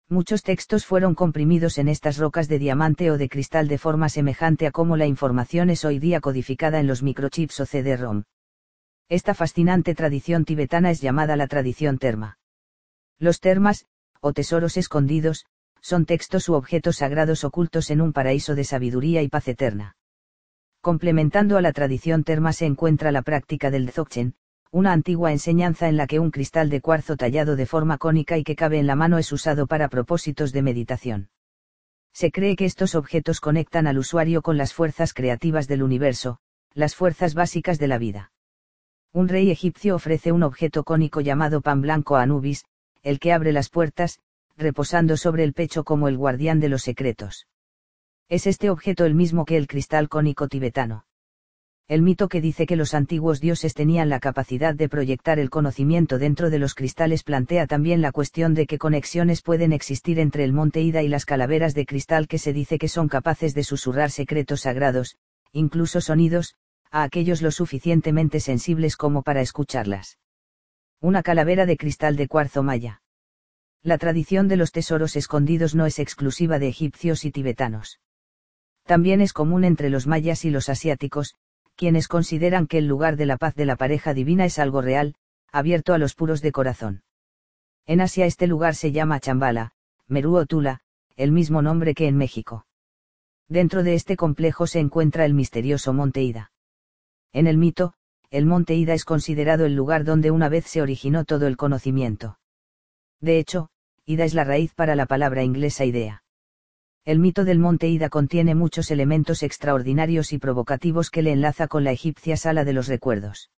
Muchos 0.10 0.44
textos 0.44 0.86
fueron 0.86 1.16
comprimidos 1.16 1.78
en 1.78 1.88
estas 1.88 2.18
rocas 2.18 2.48
de 2.48 2.60
diamante 2.60 3.10
o 3.10 3.18
de 3.18 3.30
cristal 3.30 3.68
de 3.68 3.78
forma 3.78 4.10
semejante 4.10 4.68
a 4.68 4.72
cómo 4.72 4.98
la 4.98 5.08
información 5.08 5.70
es 5.70 5.86
hoy 5.86 6.00
día 6.00 6.20
codificada 6.20 6.80
en 6.80 6.88
los 6.88 7.02
microchips 7.02 7.60
o 7.62 7.66
CD-ROM. 7.66 8.24
Esta 9.10 9.34
fascinante 9.34 9.96
tradición 9.96 10.46
tibetana 10.46 10.92
es 10.92 11.02
llamada 11.02 11.36
la 11.36 11.48
tradición 11.48 11.98
terma. 11.98 12.38
Los 13.20 13.40
termas, 13.40 13.86
o 14.22 14.34
tesoros 14.34 14.78
escondidos, 14.78 15.46
son 15.82 16.06
textos 16.06 16.48
u 16.48 16.54
objetos 16.54 16.98
sagrados 16.98 17.44
ocultos 17.44 17.90
en 17.90 18.02
un 18.02 18.14
paraíso 18.14 18.56
de 18.56 18.64
sabiduría 18.64 19.22
y 19.22 19.30
paz 19.30 19.48
eterna. 19.48 19.96
Complementando 20.82 21.58
a 21.58 21.62
la 21.62 21.74
tradición 21.74 22.24
terma 22.24 22.54
se 22.54 22.66
encuentra 22.66 23.12
la 23.12 23.22
práctica 23.22 23.72
del 23.72 23.88
dzogchen, 23.88 24.36
una 24.74 24.92
antigua 24.92 25.32
enseñanza 25.32 25.88
en 25.88 25.98
la 25.98 26.08
que 26.08 26.20
un 26.20 26.32
cristal 26.32 26.72
de 26.72 26.82
cuarzo 26.82 27.16
tallado 27.16 27.56
de 27.56 27.68
forma 27.68 28.00
cónica 28.00 28.40
y 28.40 28.44
que 28.44 28.56
cabe 28.56 28.80
en 28.80 28.88
la 28.88 28.96
mano 28.96 29.20
es 29.20 29.32
usado 29.32 29.68
para 29.68 29.88
propósitos 29.88 30.52
de 30.52 30.64
meditación. 30.64 31.30
Se 32.12 32.32
cree 32.32 32.56
que 32.56 32.66
estos 32.66 32.96
objetos 32.96 33.40
conectan 33.40 33.86
al 33.86 34.00
usuario 34.00 34.42
con 34.42 34.58
las 34.58 34.74
fuerzas 34.74 35.14
creativas 35.14 35.68
del 35.68 35.84
universo, 35.84 36.40
las 36.74 36.96
fuerzas 36.96 37.36
básicas 37.36 37.78
de 37.78 37.88
la 37.88 38.00
vida. 38.00 38.32
Un 39.12 39.28
rey 39.28 39.52
egipcio 39.52 39.94
ofrece 39.94 40.32
un 40.32 40.42
objeto 40.42 40.84
cónico 40.84 41.22
llamado 41.22 41.62
pan 41.62 41.82
blanco 41.82 42.16
a 42.16 42.24
Anubis, 42.24 42.66
el 43.04 43.20
que 43.20 43.32
abre 43.32 43.52
las 43.52 43.70
puertas, 43.70 44.18
reposando 44.58 45.18
sobre 45.18 45.44
el 45.44 45.54
pecho 45.54 45.84
como 45.84 46.08
el 46.08 46.18
guardián 46.18 46.60
de 46.60 46.70
los 46.70 46.82
secretos. 46.82 47.48
Es 48.28 48.48
este 48.48 48.72
objeto 48.72 49.06
el 49.06 49.14
mismo 49.14 49.46
que 49.46 49.56
el 49.56 49.68
cristal 49.68 50.10
cónico 50.10 50.48
tibetano. 50.48 51.06
El 51.90 52.02
mito 52.02 52.30
que 52.30 52.40
dice 52.40 52.66
que 52.66 52.78
los 52.78 52.94
antiguos 52.94 53.42
dioses 53.42 53.74
tenían 53.74 54.08
la 54.08 54.22
capacidad 54.22 54.74
de 54.74 54.88
proyectar 54.88 55.38
el 55.38 55.50
conocimiento 55.50 56.18
dentro 56.18 56.50
de 56.50 56.58
los 56.58 56.76
cristales 56.76 57.24
plantea 57.24 57.68
también 57.68 58.02
la 58.02 58.14
cuestión 58.14 58.54
de 58.54 58.66
qué 58.68 58.78
conexiones 58.78 59.42
pueden 59.42 59.74
existir 59.74 60.18
entre 60.20 60.46
el 60.46 60.54
monte 60.54 60.82
Ida 60.82 61.04
y 61.04 61.10
las 61.10 61.26
calaveras 61.26 61.74
de 61.74 61.86
cristal 61.86 62.30
que 62.30 62.38
se 62.38 62.54
dice 62.54 62.78
que 62.78 62.88
son 62.88 63.10
capaces 63.10 63.54
de 63.54 63.66
susurrar 63.66 64.12
secretos 64.12 64.62
sagrados, 64.62 65.18
incluso 65.52 66.00
sonidos, 66.00 66.56
a 66.90 67.04
aquellos 67.04 67.42
lo 67.42 67.52
suficientemente 67.52 68.40
sensibles 68.40 68.96
como 68.96 69.22
para 69.22 69.42
escucharlas. 69.42 70.20
Una 71.02 71.22
calavera 71.22 71.66
de 71.66 71.76
cristal 71.76 72.16
de 72.16 72.30
cuarzo 72.30 72.64
maya. 72.64 73.02
La 73.82 73.98
tradición 73.98 74.48
de 74.48 74.56
los 74.56 74.72
tesoros 74.72 75.18
escondidos 75.18 75.76
no 75.76 75.86
es 75.86 76.00
exclusiva 76.00 76.60
de 76.60 76.70
egipcios 76.70 77.26
y 77.26 77.32
tibetanos. 77.32 78.00
También 78.86 79.20
es 79.20 79.34
común 79.34 79.66
entre 79.66 79.90
los 79.90 80.08
mayas 80.08 80.46
y 80.46 80.50
los 80.50 80.70
asiáticos, 80.70 81.36
quienes 81.76 82.08
consideran 82.08 82.68
que 82.68 82.78
el 82.78 82.88
lugar 82.88 83.18
de 83.18 83.26
la 83.26 83.38
paz 83.38 83.56
de 83.56 83.66
la 83.66 83.76
pareja 83.76 84.14
divina 84.14 84.46
es 84.46 84.60
algo 84.60 84.82
real, 84.82 85.16
abierto 85.52 85.94
a 85.94 85.98
los 85.98 86.16
puros 86.16 86.42
de 86.42 86.52
corazón. 86.52 87.04
En 87.86 88.02
Asia 88.02 88.26
este 88.26 88.48
lugar 88.48 88.76
se 88.76 88.92
llama 88.92 89.20
Chambala, 89.20 89.74
Merú 90.08 90.38
o 90.38 90.46
Tula, 90.46 90.82
el 91.16 91.32
mismo 91.32 91.62
nombre 91.62 91.94
que 91.94 92.08
en 92.08 92.18
México. 92.18 92.66
Dentro 93.48 93.84
de 93.84 93.94
este 93.94 94.16
complejo 94.16 94.68
se 94.68 94.80
encuentra 94.80 95.26
el 95.26 95.34
misterioso 95.34 95.94
Monte 95.94 96.24
Ida. 96.24 96.52
En 97.34 97.48
el 97.48 97.58
mito, 97.58 97.94
el 98.30 98.46
Monte 98.46 98.76
Ida 98.76 98.94
es 98.94 99.06
considerado 99.06 99.66
el 99.66 99.76
lugar 99.76 100.06
donde 100.06 100.32
una 100.32 100.50
vez 100.50 100.66
se 100.66 100.82
originó 100.82 101.26
todo 101.26 101.46
el 101.46 101.58
conocimiento. 101.58 102.40
De 103.20 103.38
hecho, 103.38 103.70
Ida 104.06 104.26
es 104.26 104.34
la 104.34 104.44
raíz 104.44 104.74
para 104.74 104.96
la 104.96 105.06
palabra 105.06 105.44
inglesa 105.44 105.86
idea. 105.86 106.23
El 107.06 107.20
mito 107.20 107.44
del 107.44 107.60
monte 107.60 107.90
Ida 107.90 108.08
contiene 108.08 108.56
muchos 108.56 108.90
elementos 108.90 109.44
extraordinarios 109.44 110.32
y 110.32 110.38
provocativos 110.38 111.10
que 111.10 111.22
le 111.22 111.34
enlaza 111.34 111.68
con 111.68 111.84
la 111.84 111.92
egipcia 111.92 112.38
sala 112.38 112.64
de 112.64 112.72
los 112.72 112.88
recuerdos. 112.88 113.52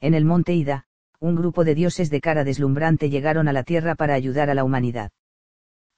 En 0.00 0.14
el 0.14 0.24
monte 0.24 0.54
Ida, 0.54 0.86
un 1.20 1.34
grupo 1.34 1.64
de 1.64 1.74
dioses 1.74 2.08
de 2.08 2.22
cara 2.22 2.44
deslumbrante 2.44 3.10
llegaron 3.10 3.46
a 3.46 3.52
la 3.52 3.62
tierra 3.62 3.94
para 3.94 4.14
ayudar 4.14 4.48
a 4.48 4.54
la 4.54 4.64
humanidad. 4.64 5.10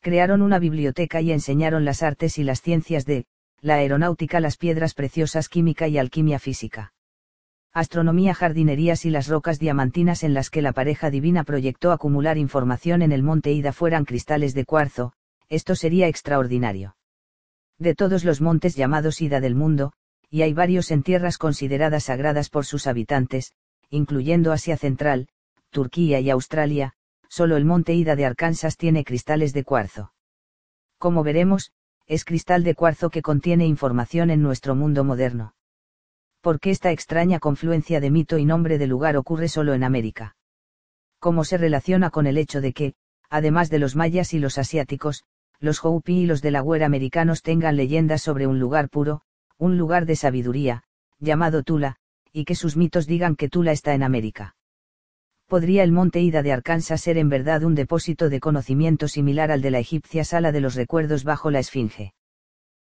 Crearon 0.01 0.43
una 0.43 0.59
biblioteca 0.59 1.21
y 1.21 1.31
enseñaron 1.31 1.85
las 1.85 2.03
artes 2.03 2.39
y 2.39 2.43
las 2.45 2.61
ciencias 2.61 3.07
de, 3.07 3.27
la 3.61 3.77
aeronáutica, 3.77 4.41
las 4.41 4.57
piedras 4.57 4.95
preciosas, 4.95 5.49
química 5.49 5.87
y 5.87 5.97
alquimia 5.97 6.41
física. 6.41 6.93
Astronomía, 7.73 8.35
jardinerías 8.35 9.05
y 9.05 9.11
las 9.11 9.29
rocas 9.29 9.61
diamantinas 9.61 10.25
en 10.25 10.35
las 10.35 10.51
que 10.51 10.61
la 10.61 10.73
pareja 10.73 11.11
divina 11.11 11.45
proyectó 11.45 11.93
acumular 11.93 12.37
información 12.37 13.01
en 13.01 13.13
el 13.13 13.23
monte 13.23 13.53
Ida 13.53 13.73
fueran 13.73 14.05
cristales 14.05 14.55
de 14.55 14.65
cuarzo, 14.65 15.13
esto 15.49 15.75
sería 15.75 16.09
extraordinario. 16.09 16.97
De 17.79 17.95
todos 17.95 18.25
los 18.25 18.41
montes 18.41 18.77
llamados 18.77 19.21
Ida 19.21 19.41
del 19.41 19.55
mundo, 19.55 19.93
y 20.31 20.43
hay 20.43 20.53
varios 20.53 20.91
en 20.91 21.03
tierras 21.03 21.39
consideradas 21.39 22.05
sagradas 22.05 22.51
por 22.51 22.65
sus 22.65 22.87
habitantes, 22.87 23.53
incluyendo 23.91 24.53
Asia 24.53 24.77
Central, 24.77 25.29
Turquía 25.71 26.21
y 26.21 26.31
Australia, 26.31 26.95
solo 27.29 27.57
el 27.57 27.65
monte 27.65 27.95
Ida 27.95 28.17
de 28.17 28.27
Arkansas 28.27 28.77
tiene 28.77 29.05
cristales 29.05 29.53
de 29.53 29.65
cuarzo. 29.65 30.13
Como 30.99 31.23
veremos, 31.23 31.73
es 32.07 32.25
cristal 32.25 32.65
de 32.65 32.75
cuarzo 32.75 33.11
que 33.11 33.23
contiene 33.23 33.67
información 33.67 34.31
en 34.31 34.43
nuestro 34.43 34.75
mundo 34.75 35.05
moderno. 35.05 35.55
¿Por 36.41 36.61
qué 36.61 36.71
esta 36.71 36.93
extraña 36.93 37.41
confluencia 37.41 38.01
de 38.01 38.11
mito 38.11 38.39
y 38.39 38.45
nombre 38.45 38.77
de 38.79 38.87
lugar 38.87 39.17
ocurre 39.17 39.49
solo 39.49 39.73
en 39.75 39.83
América? 39.83 40.37
¿Cómo 41.19 41.45
se 41.45 41.57
relaciona 41.57 42.11
con 42.11 42.27
el 42.27 42.37
hecho 42.37 42.61
de 42.61 42.73
que, 42.73 42.95
además 43.31 43.71
de 43.71 43.79
los 43.79 43.97
mayas 43.97 44.35
y 44.35 44.39
los 44.39 44.59
asiáticos, 44.59 45.25
los 45.65 45.85
Hopi 45.85 46.21
y 46.21 46.27
los 46.27 46.43
Delaware 46.43 46.85
americanos 46.85 47.43
tengan 47.43 47.77
leyendas 47.77 48.23
sobre 48.23 48.47
un 48.47 48.59
lugar 48.61 48.89
puro, 48.89 49.23
un 49.59 49.79
lugar 49.79 50.07
de 50.07 50.15
sabiduría, 50.15 50.85
llamado 51.19 51.63
Tula, 51.63 51.97
y 52.33 52.45
que 52.45 52.55
sus 52.55 52.77
mitos 52.77 53.07
digan 53.07 53.35
que 53.35 53.49
Tula 53.49 53.73
está 53.73 53.95
en 53.95 54.03
América. 54.03 54.57
¿Podría 55.47 55.83
el 55.83 55.93
monte 55.93 56.21
Ida 56.21 56.43
de 56.43 56.53
Arkansas 56.53 57.01
ser 57.01 57.17
en 57.19 57.29
verdad 57.29 57.65
un 57.65 57.75
depósito 57.75 58.29
de 58.29 58.41
conocimiento 58.41 59.09
similar 59.09 59.51
al 59.51 59.63
de 59.63 59.71
la 59.71 59.79
egipcia 59.79 60.25
sala 60.25 60.53
de 60.53 60.61
los 60.61 60.75
recuerdos 60.75 61.25
bajo 61.25 61.51
la 61.51 61.61
Esfinge? 61.61 62.15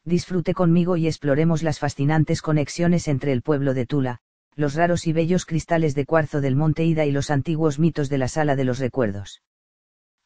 Disfrute 0.05 0.53
conmigo 0.53 0.97
y 0.97 1.07
exploremos 1.07 1.63
las 1.63 1.79
fascinantes 1.79 2.41
conexiones 2.41 3.07
entre 3.07 3.31
el 3.31 3.41
pueblo 3.41 3.73
de 3.73 3.85
Tula, 3.85 4.19
los 4.55 4.75
raros 4.75 5.07
y 5.07 5.13
bellos 5.13 5.45
cristales 5.45 5.95
de 5.95 6.05
cuarzo 6.05 6.41
del 6.41 6.55
monte 6.55 6.83
Ida 6.85 7.05
y 7.05 7.11
los 7.11 7.31
antiguos 7.31 7.79
mitos 7.79 8.09
de 8.09 8.17
la 8.17 8.27
sala 8.27 8.55
de 8.55 8.63
los 8.65 8.79
recuerdos. 8.79 9.41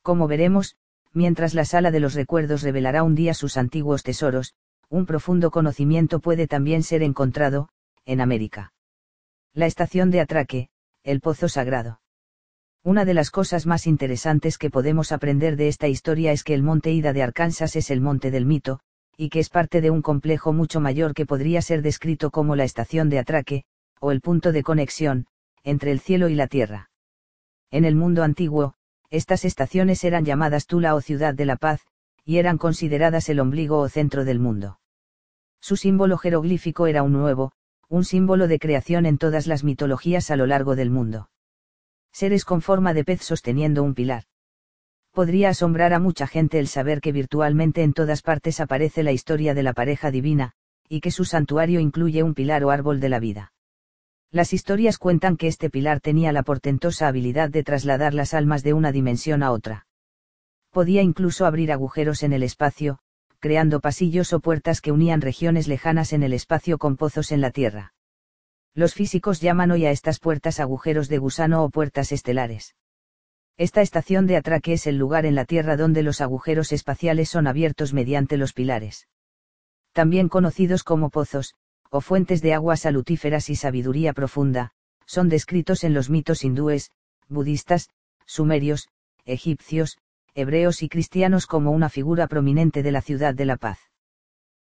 Como 0.01 0.27
veremos, 0.27 0.77
mientras 1.17 1.55
la 1.55 1.65
sala 1.65 1.89
de 1.89 1.99
los 1.99 2.13
recuerdos 2.13 2.61
revelará 2.61 3.01
un 3.01 3.15
día 3.15 3.33
sus 3.33 3.57
antiguos 3.57 4.03
tesoros, 4.03 4.53
un 4.87 5.07
profundo 5.07 5.49
conocimiento 5.49 6.19
puede 6.19 6.47
también 6.47 6.83
ser 6.83 7.01
encontrado, 7.01 7.69
en 8.05 8.21
América. 8.21 8.71
La 9.53 9.65
estación 9.65 10.11
de 10.11 10.21
atraque, 10.21 10.69
el 11.03 11.19
pozo 11.19 11.49
sagrado. 11.49 12.01
Una 12.83 13.03
de 13.03 13.15
las 13.15 13.31
cosas 13.31 13.65
más 13.65 13.87
interesantes 13.87 14.59
que 14.59 14.69
podemos 14.69 15.11
aprender 15.11 15.57
de 15.57 15.67
esta 15.67 15.87
historia 15.87 16.31
es 16.31 16.43
que 16.43 16.53
el 16.53 16.61
monte 16.61 16.91
Ida 16.91 17.11
de 17.11 17.23
Arkansas 17.23 17.75
es 17.75 17.89
el 17.89 17.99
monte 17.99 18.29
del 18.29 18.45
mito, 18.45 18.79
y 19.17 19.29
que 19.29 19.39
es 19.39 19.49
parte 19.49 19.81
de 19.81 19.89
un 19.89 20.03
complejo 20.03 20.53
mucho 20.53 20.79
mayor 20.79 21.15
que 21.15 21.25
podría 21.25 21.63
ser 21.63 21.81
descrito 21.81 22.29
como 22.29 22.55
la 22.55 22.63
estación 22.63 23.09
de 23.09 23.17
atraque, 23.17 23.63
o 23.99 24.11
el 24.11 24.21
punto 24.21 24.51
de 24.51 24.61
conexión, 24.61 25.25
entre 25.63 25.91
el 25.91 25.99
cielo 25.99 26.29
y 26.29 26.35
la 26.35 26.45
tierra. 26.45 26.91
En 27.71 27.83
el 27.83 27.95
mundo 27.95 28.23
antiguo, 28.23 28.75
estas 29.09 29.45
estaciones 29.45 30.03
eran 30.03 30.25
llamadas 30.25 30.67
Tula 30.67 30.95
o 30.95 31.01
Ciudad 31.01 31.33
de 31.33 31.45
la 31.45 31.55
Paz, 31.55 31.81
y 32.25 32.37
eran 32.37 32.57
consideradas 32.57 33.29
el 33.29 33.39
ombligo 33.39 33.79
o 33.79 33.89
centro 33.89 34.25
del 34.25 34.39
mundo. 34.39 34.79
Su 35.59 35.75
símbolo 35.75 36.17
jeroglífico 36.17 36.87
era 36.87 37.03
un 37.03 37.13
nuevo, 37.13 37.53
un 37.89 38.03
símbolo 38.03 38.47
de 38.47 38.59
creación 38.59 39.05
en 39.05 39.17
todas 39.17 39.47
las 39.47 39.63
mitologías 39.63 40.29
a 40.29 40.35
lo 40.35 40.45
largo 40.45 40.75
del 40.75 40.89
mundo. 40.89 41.29
Seres 42.11 42.45
con 42.45 42.61
forma 42.61 42.93
de 42.93 43.03
pez 43.05 43.21
sosteniendo 43.21 43.83
un 43.83 43.93
pilar 43.93 44.23
podría 45.17 45.49
asombrar 45.49 45.95
a 45.95 45.99
mucha 45.99 46.27
gente 46.27 46.59
el 46.59 46.67
saber 46.67 47.01
que 47.01 47.11
virtualmente 47.11 47.81
en 47.81 47.93
todas 47.93 48.21
partes 48.21 48.59
aparece 48.59 49.01
la 49.01 49.11
historia 49.11 49.55
de 49.55 49.63
la 49.63 49.73
pareja 49.73 50.11
divina, 50.11 50.51
y 50.87 51.01
que 51.01 51.09
su 51.09 51.25
santuario 51.25 51.79
incluye 51.79 52.21
un 52.21 52.35
pilar 52.35 52.63
o 52.63 52.69
árbol 52.69 52.99
de 52.99 53.09
la 53.09 53.19
vida. 53.19 53.51
Las 54.31 54.51
historias 54.51 54.97
cuentan 54.97 55.37
que 55.37 55.47
este 55.47 55.69
pilar 55.69 56.01
tenía 56.01 56.31
la 56.31 56.43
portentosa 56.43 57.07
habilidad 57.07 57.49
de 57.49 57.63
trasladar 57.63 58.13
las 58.13 58.33
almas 58.33 58.61
de 58.61 58.73
una 58.73 58.91
dimensión 58.91 59.41
a 59.41 59.51
otra. 59.51 59.87
Podía 60.71 61.01
incluso 61.01 61.45
abrir 61.45 61.71
agujeros 61.71 62.23
en 62.23 62.33
el 62.33 62.43
espacio, 62.43 62.99
creando 63.39 63.79
pasillos 63.79 64.33
o 64.33 64.39
puertas 64.39 64.81
que 64.81 64.91
unían 64.91 65.21
regiones 65.21 65.67
lejanas 65.67 66.11
en 66.11 66.23
el 66.23 66.33
espacio 66.33 66.77
con 66.77 66.97
pozos 66.97 67.31
en 67.31 67.39
la 67.39 67.51
Tierra. 67.51 67.93
Los 68.73 68.93
físicos 68.93 69.39
llaman 69.39 69.71
hoy 69.71 69.85
a 69.85 69.91
estas 69.91 70.19
puertas 70.19 70.59
agujeros 70.59 71.07
de 71.07 71.17
gusano 71.17 71.63
o 71.63 71.69
puertas 71.69 72.11
estelares. 72.11 72.75
Esta 73.57 73.81
estación 73.81 74.27
de 74.27 74.37
atraque 74.37 74.73
es 74.73 74.85
el 74.85 74.97
lugar 74.97 75.25
en 75.25 75.33
la 75.33 75.45
Tierra 75.45 75.77
donde 75.77 76.03
los 76.03 76.21
agujeros 76.21 76.71
espaciales 76.71 77.29
son 77.29 77.47
abiertos 77.47 77.93
mediante 77.93 78.37
los 78.37 78.53
pilares. 78.53 79.07
También 79.93 80.29
conocidos 80.29 80.83
como 80.83 81.09
pozos, 81.09 81.55
o 81.89 82.01
fuentes 82.01 82.41
de 82.41 82.53
agua 82.53 82.77
salutíferas 82.77 83.49
y 83.49 83.55
sabiduría 83.55 84.13
profunda, 84.13 84.71
son 85.05 85.29
descritos 85.29 85.83
en 85.83 85.93
los 85.93 86.09
mitos 86.09 86.43
hindúes, 86.43 86.91
budistas, 87.29 87.89
sumerios, 88.25 88.89
egipcios, 89.25 89.97
hebreos 90.35 90.83
y 90.83 90.89
cristianos 90.89 91.47
como 91.47 91.71
una 91.71 91.89
figura 91.89 92.27
prominente 92.27 92.83
de 92.83 92.91
la 92.91 93.01
ciudad 93.01 93.33
de 93.33 93.45
la 93.45 93.57
paz. 93.57 93.79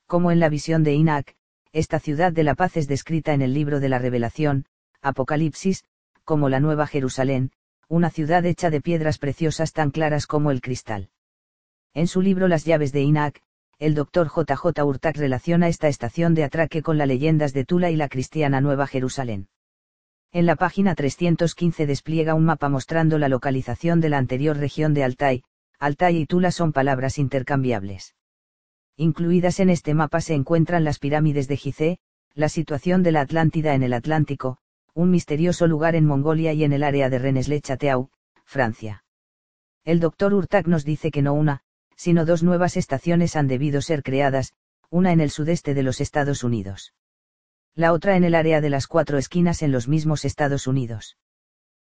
Como 0.06 0.32
en 0.32 0.40
la 0.40 0.50
visión 0.50 0.84
de 0.84 0.94
Inak, 0.94 1.36
esta 1.74 2.00
ciudad 2.00 2.32
de 2.32 2.44
la 2.44 2.56
paz 2.56 2.78
es 2.78 2.88
descrita 2.88 3.34
en 3.34 3.42
el 3.42 3.54
libro 3.54 3.80
de 3.80 3.90
la 3.90 4.00
Revelación, 4.00 4.66
Apocalipsis, 5.02 5.84
como 6.24 6.50
la 6.50 6.60
Nueva 6.60 6.88
Jerusalén, 6.88 7.52
una 7.90 8.10
ciudad 8.10 8.46
hecha 8.46 8.70
de 8.70 8.82
piedras 8.82 9.18
preciosas 9.18 9.74
tan 9.74 9.92
claras 9.92 10.28
como 10.28 10.52
el 10.52 10.62
cristal. 10.62 11.10
En 11.94 12.08
su 12.08 12.22
libro 12.22 12.48
Las 12.48 12.66
llaves 12.66 12.92
de 12.92 13.02
Inak, 13.02 13.42
el 13.80 13.94
doctor 13.94 14.28
J. 14.28 14.84
Urtak 14.84 15.18
relaciona 15.18 15.68
esta 15.68 15.88
estación 15.88 16.34
de 16.34 16.44
atraque 16.44 16.82
con 16.82 16.98
las 16.98 17.08
leyendas 17.08 17.54
de 17.54 17.64
Tula 17.64 17.92
y 17.92 17.96
la 17.96 18.10
cristiana 18.10 18.60
Nueva 18.60 18.88
Jerusalén. 18.88 19.50
En 20.32 20.48
la 20.48 20.56
página 20.56 20.96
315 20.96 21.86
despliega 21.86 22.34
un 22.34 22.44
mapa 22.44 22.70
mostrando 22.70 23.20
la 23.20 23.30
localización 23.30 24.02
de 24.02 24.10
la 24.10 24.18
anterior 24.18 24.58
región 24.58 24.96
de 24.96 25.04
Altai, 25.04 25.44
Altai 25.80 26.18
y 26.18 26.26
Tula 26.26 26.52
son 26.52 26.74
palabras 26.74 27.20
intercambiables. 27.20 28.16
Incluidas 28.96 29.60
en 29.60 29.70
este 29.70 29.94
mapa 29.94 30.22
se 30.22 30.34
encuentran 30.34 30.84
las 30.84 30.98
pirámides 30.98 31.48
de 31.48 31.58
Gizeh, 31.58 32.00
la 32.34 32.50
situación 32.50 33.04
de 33.04 33.12
la 33.12 33.22
Atlántida 33.22 33.76
en 33.76 33.84
el 33.84 33.94
Atlántico, 33.94 34.58
un 34.96 35.12
misterioso 35.12 35.68
lugar 35.68 35.96
en 35.96 36.06
Mongolia 36.06 36.52
y 36.54 36.64
en 36.64 36.74
el 36.74 36.82
área 36.82 37.12
de 37.12 37.20
Rennes-le-Château, 37.20 38.10
Francia. 38.44 39.04
El 39.84 40.00
doctor 40.00 40.34
Urtak 40.34 40.66
nos 40.66 40.84
dice 40.84 41.12
que 41.12 41.22
no 41.22 41.34
una, 41.34 41.62
sino 41.98 42.26
dos 42.26 42.44
nuevas 42.44 42.78
estaciones 42.78 43.36
han 43.36 43.50
debido 43.50 43.82
ser 43.82 44.04
creadas, 44.04 44.54
una 44.90 45.12
en 45.12 45.20
el 45.20 45.30
sudeste 45.30 45.74
de 45.74 45.84
los 45.84 46.00
Estados 46.00 46.46
Unidos. 46.46 46.94
La 47.76 47.92
otra 47.92 48.16
en 48.16 48.24
el 48.24 48.36
área 48.36 48.62
de 48.62 48.70
las 48.70 48.88
cuatro 48.88 49.18
esquinas 49.18 49.62
en 49.62 49.74
los 49.74 49.90
mismos 49.90 50.24
Estados 50.24 50.66
Unidos. 50.66 51.18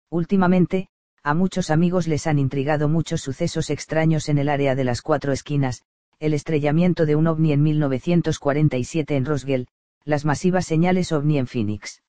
Últimamente, 0.10 0.90
a 1.24 1.34
muchos 1.34 1.70
amigos 1.70 2.08
les 2.08 2.28
han 2.28 2.40
intrigado 2.40 2.90
muchos 2.90 3.22
sucesos 3.22 3.70
extraños 3.70 4.28
en 4.28 4.38
el 4.38 4.50
área 4.50 4.76
de 4.76 4.84
las 4.84 5.02
cuatro 5.02 5.32
esquinas, 5.32 5.84
el 6.20 6.34
estrellamiento 6.34 7.06
de 7.06 7.16
un 7.16 7.28
ovni 7.28 7.54
en 7.54 7.64
1947 7.64 9.16
en 9.16 9.24
Roswell, 9.24 9.68
las 10.04 10.26
masivas 10.26 10.66
señales 10.66 11.14
ovni 11.14 11.38
en 11.38 11.48
Phoenix 11.48 12.02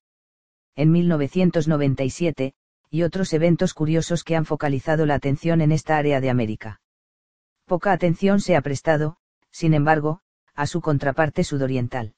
en 0.81 0.93
1997, 0.93 2.55
y 2.91 3.03
otros 3.03 3.35
eventos 3.35 3.75
curiosos 3.75 4.25
que 4.25 4.35
han 4.35 4.47
focalizado 4.47 5.05
la 5.05 5.15
atención 5.15 5.61
en 5.61 5.73
esta 5.73 5.99
área 5.99 6.21
de 6.21 6.31
América. 6.31 6.80
Poca 7.71 7.93
atención 7.93 8.41
se 8.41 8.57
ha 8.57 8.63
prestado, 8.63 9.17
sin 9.53 9.75
embargo, 9.75 10.23
a 10.57 10.67
su 10.67 10.81
contraparte 10.81 11.45
sudoriental. 11.45 12.17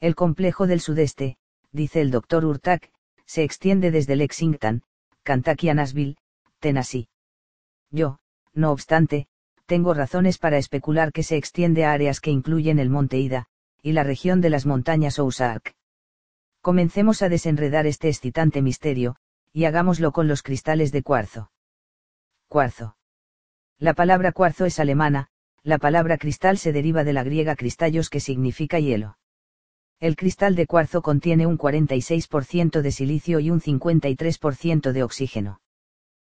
El 0.00 0.14
complejo 0.14 0.66
del 0.66 0.80
sudeste, 0.80 1.36
dice 1.72 2.00
el 2.00 2.10
Dr. 2.10 2.46
Urtak, 2.46 2.90
se 3.26 3.42
extiende 3.42 3.90
desde 3.90 4.16
Lexington, 4.16 4.82
Kentucky 5.24 5.68
a 5.68 5.74
Nashville, 5.74 6.16
Tennessee. 6.58 7.10
Yo, 7.90 8.18
no 8.54 8.72
obstante, 8.72 9.26
tengo 9.66 9.92
razones 9.92 10.38
para 10.38 10.56
especular 10.56 11.12
que 11.12 11.22
se 11.22 11.36
extiende 11.36 11.84
a 11.84 11.92
áreas 11.92 12.22
que 12.22 12.30
incluyen 12.30 12.78
el 12.78 12.88
Monte 12.88 13.18
Ida, 13.18 13.48
y 13.82 13.92
la 13.92 14.04
región 14.04 14.40
de 14.40 14.48
las 14.48 14.64
montañas 14.64 15.18
Ozark. 15.18 15.74
Comencemos 16.62 17.20
a 17.20 17.28
desenredar 17.28 17.86
este 17.86 18.08
excitante 18.08 18.62
misterio, 18.62 19.16
y 19.52 19.66
hagámoslo 19.66 20.12
con 20.12 20.28
los 20.28 20.42
cristales 20.42 20.92
de 20.92 21.02
cuarzo. 21.02 21.52
Cuarzo. 22.48 22.96
La 23.82 23.94
palabra 23.94 24.30
cuarzo 24.30 24.64
es 24.64 24.78
alemana, 24.78 25.26
la 25.64 25.76
palabra 25.76 26.16
cristal 26.16 26.56
se 26.56 26.70
deriva 26.70 27.02
de 27.02 27.12
la 27.12 27.24
griega 27.24 27.56
cristallos 27.56 28.10
que 28.10 28.20
significa 28.20 28.78
hielo. 28.78 29.18
El 29.98 30.14
cristal 30.14 30.54
de 30.54 30.68
cuarzo 30.68 31.02
contiene 31.02 31.48
un 31.48 31.58
46% 31.58 32.80
de 32.80 32.92
silicio 32.92 33.40
y 33.40 33.50
un 33.50 33.60
53% 33.60 34.92
de 34.92 35.02
oxígeno. 35.02 35.60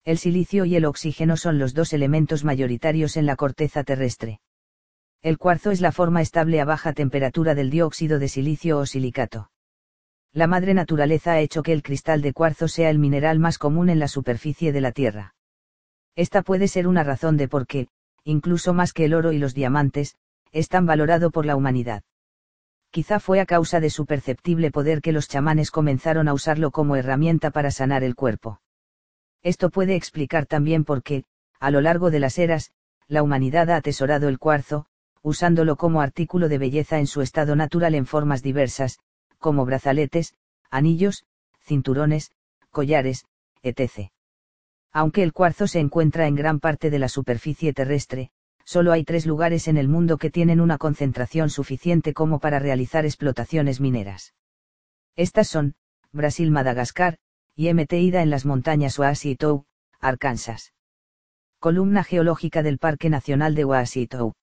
El 0.05 0.19
silicio 0.19 0.63
y 0.63 0.77
el 0.77 0.85
oxígeno 0.85 1.35
son 1.35 1.59
los 1.59 1.73
dos 1.73 1.91
elementos 1.91 2.45
mayoritarios 2.45 3.17
en 3.17 3.25
la 3.25 3.35
corteza 3.35 3.83
terrestre. 3.83 4.39
El 5.21 5.37
cuarzo 5.37 5.71
es 5.71 5.81
la 5.81 5.91
forma 5.91 6.21
estable 6.21 6.61
a 6.61 6.65
baja 6.65 6.93
temperatura 6.93 7.55
del 7.55 7.69
dióxido 7.69 8.19
de 8.19 8.29
silicio 8.29 8.77
o 8.77 8.85
silicato 8.85 9.49
la 10.35 10.47
madre 10.47 10.73
naturaleza 10.73 11.33
ha 11.33 11.41
hecho 11.41 11.61
que 11.61 11.73
el 11.73 11.83
cristal 11.83 12.23
de 12.23 12.33
cuarzo 12.33 12.67
sea 12.67 12.89
el 12.89 12.97
mineral 12.97 13.37
más 13.37 13.59
común 13.59 13.89
en 13.89 13.99
la 13.99 14.07
superficie 14.07 14.71
de 14.71 14.81
la 14.81 14.91
Tierra. 14.91 15.35
Esta 16.15 16.41
puede 16.41 16.67
ser 16.67 16.87
una 16.87 17.03
razón 17.03 17.37
de 17.37 17.47
por 17.47 17.65
qué, 17.65 17.87
incluso 18.23 18.73
más 18.73 18.93
que 18.93 19.05
el 19.05 19.13
oro 19.13 19.31
y 19.31 19.39
los 19.39 19.53
diamantes, 19.53 20.15
es 20.51 20.69
tan 20.69 20.85
valorado 20.85 21.31
por 21.31 21.45
la 21.45 21.55
humanidad. 21.55 22.03
Quizá 22.91 23.19
fue 23.19 23.39
a 23.39 23.47
causa 23.47 23.79
de 23.79 23.89
su 23.89 24.05
perceptible 24.05 24.69
poder 24.69 25.01
que 25.01 25.11
los 25.11 25.27
chamanes 25.27 25.71
comenzaron 25.71 26.27
a 26.27 26.33
usarlo 26.33 26.69
como 26.69 26.95
herramienta 26.95 27.49
para 27.49 27.71
sanar 27.71 28.03
el 28.03 28.13
cuerpo. 28.13 28.61
Esto 29.41 29.71
puede 29.71 29.95
explicar 29.95 30.45
también 30.45 30.85
por 30.85 31.01
qué, 31.01 31.25
a 31.59 31.71
lo 31.71 31.81
largo 31.81 32.11
de 32.11 32.19
las 32.19 32.37
eras, 32.37 32.71
la 33.07 33.23
humanidad 33.23 33.71
ha 33.71 33.77
atesorado 33.77 34.29
el 34.29 34.37
cuarzo, 34.37 34.85
usándolo 35.23 35.75
como 35.75 36.01
artículo 36.01 36.49
de 36.49 36.59
belleza 36.59 36.99
en 36.99 37.07
su 37.07 37.21
estado 37.21 37.55
natural 37.55 37.95
en 37.95 38.05
formas 38.05 38.43
diversas, 38.43 38.99
como 39.39 39.65
brazaletes, 39.65 40.35
anillos, 40.69 41.25
cinturones, 41.61 42.31
collares, 42.69 43.25
etc. 43.63 44.11
Aunque 44.93 45.23
el 45.23 45.33
cuarzo 45.33 45.67
se 45.67 45.79
encuentra 45.79 46.27
en 46.27 46.35
gran 46.35 46.59
parte 46.59 46.89
de 46.89 46.99
la 46.99 47.09
superficie 47.09 47.73
terrestre, 47.73 48.29
solo 48.63 48.91
hay 48.91 49.03
tres 49.03 49.25
lugares 49.25 49.67
en 49.67 49.77
el 49.77 49.89
mundo 49.89 50.17
que 50.17 50.29
tienen 50.29 50.61
una 50.61 50.77
concentración 50.77 51.49
suficiente 51.49 52.13
como 52.13 52.39
para 52.39 52.59
realizar 52.59 53.03
explotaciones 53.03 53.81
mineras. 53.81 54.35
Estas 55.15 55.47
son, 55.47 55.73
Brasil-Madagascar, 56.11 57.17
y 57.55 57.69
Ida 57.69 58.21
en 58.21 58.29
las 58.29 58.45
montañas 58.45 58.99
Ouassitou, 58.99 59.65
Arkansas. 59.99 60.73
Columna 61.59 62.03
geológica 62.03 62.61
del 62.61 62.77
Parque 62.77 63.09
Nacional 63.09 63.55
de 63.55 63.65
Ouassitou 63.65 64.33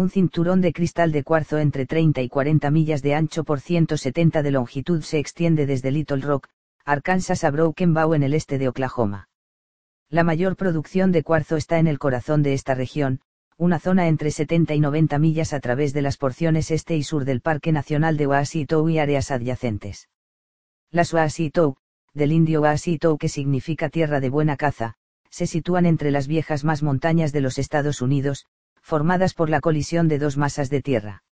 un 0.00 0.08
cinturón 0.08 0.60
de 0.60 0.72
cristal 0.72 1.12
de 1.12 1.24
cuarzo 1.24 1.58
entre 1.58 1.84
30 1.84 2.22
y 2.22 2.28
40 2.28 2.70
millas 2.70 3.02
de 3.02 3.14
ancho 3.14 3.44
por 3.44 3.60
170 3.60 4.42
de 4.42 4.50
longitud 4.50 5.02
se 5.02 5.18
extiende 5.18 5.66
desde 5.66 5.90
Little 5.90 6.22
Rock, 6.22 6.48
Arkansas 6.84 7.44
a 7.44 7.50
Broken 7.50 7.92
Bow 7.92 8.14
en 8.14 8.22
el 8.22 8.32
este 8.32 8.58
de 8.58 8.68
Oklahoma. 8.68 9.29
La 10.10 10.24
mayor 10.24 10.56
producción 10.56 11.12
de 11.12 11.22
cuarzo 11.22 11.56
está 11.56 11.78
en 11.78 11.86
el 11.86 12.00
corazón 12.00 12.42
de 12.42 12.52
esta 12.52 12.74
región, 12.74 13.20
una 13.56 13.78
zona 13.78 14.08
entre 14.08 14.32
70 14.32 14.74
y 14.74 14.80
90 14.80 15.20
millas 15.20 15.52
a 15.52 15.60
través 15.60 15.92
de 15.92 16.02
las 16.02 16.16
porciones 16.16 16.72
este 16.72 16.96
y 16.96 17.04
sur 17.04 17.24
del 17.24 17.40
Parque 17.40 17.70
Nacional 17.70 18.16
de 18.16 18.26
Ouassitou 18.26 18.88
y 18.88 18.98
áreas 18.98 19.30
adyacentes. 19.30 20.08
Las 20.90 21.14
Ouassitou, 21.14 21.76
del 22.12 22.32
indio 22.32 22.60
Ouassitou 22.60 23.18
que 23.18 23.28
significa 23.28 23.88
tierra 23.88 24.18
de 24.18 24.30
buena 24.30 24.56
caza, 24.56 24.94
se 25.30 25.46
sitúan 25.46 25.86
entre 25.86 26.10
las 26.10 26.26
viejas 26.26 26.64
más 26.64 26.82
montañas 26.82 27.32
de 27.32 27.42
los 27.42 27.58
Estados 27.58 28.02
Unidos, 28.02 28.46
formadas 28.82 29.32
por 29.32 29.48
la 29.48 29.60
colisión 29.60 30.08
de 30.08 30.18
dos 30.18 30.36
masas 30.36 30.70
de 30.70 30.82
tierra. 30.82 31.22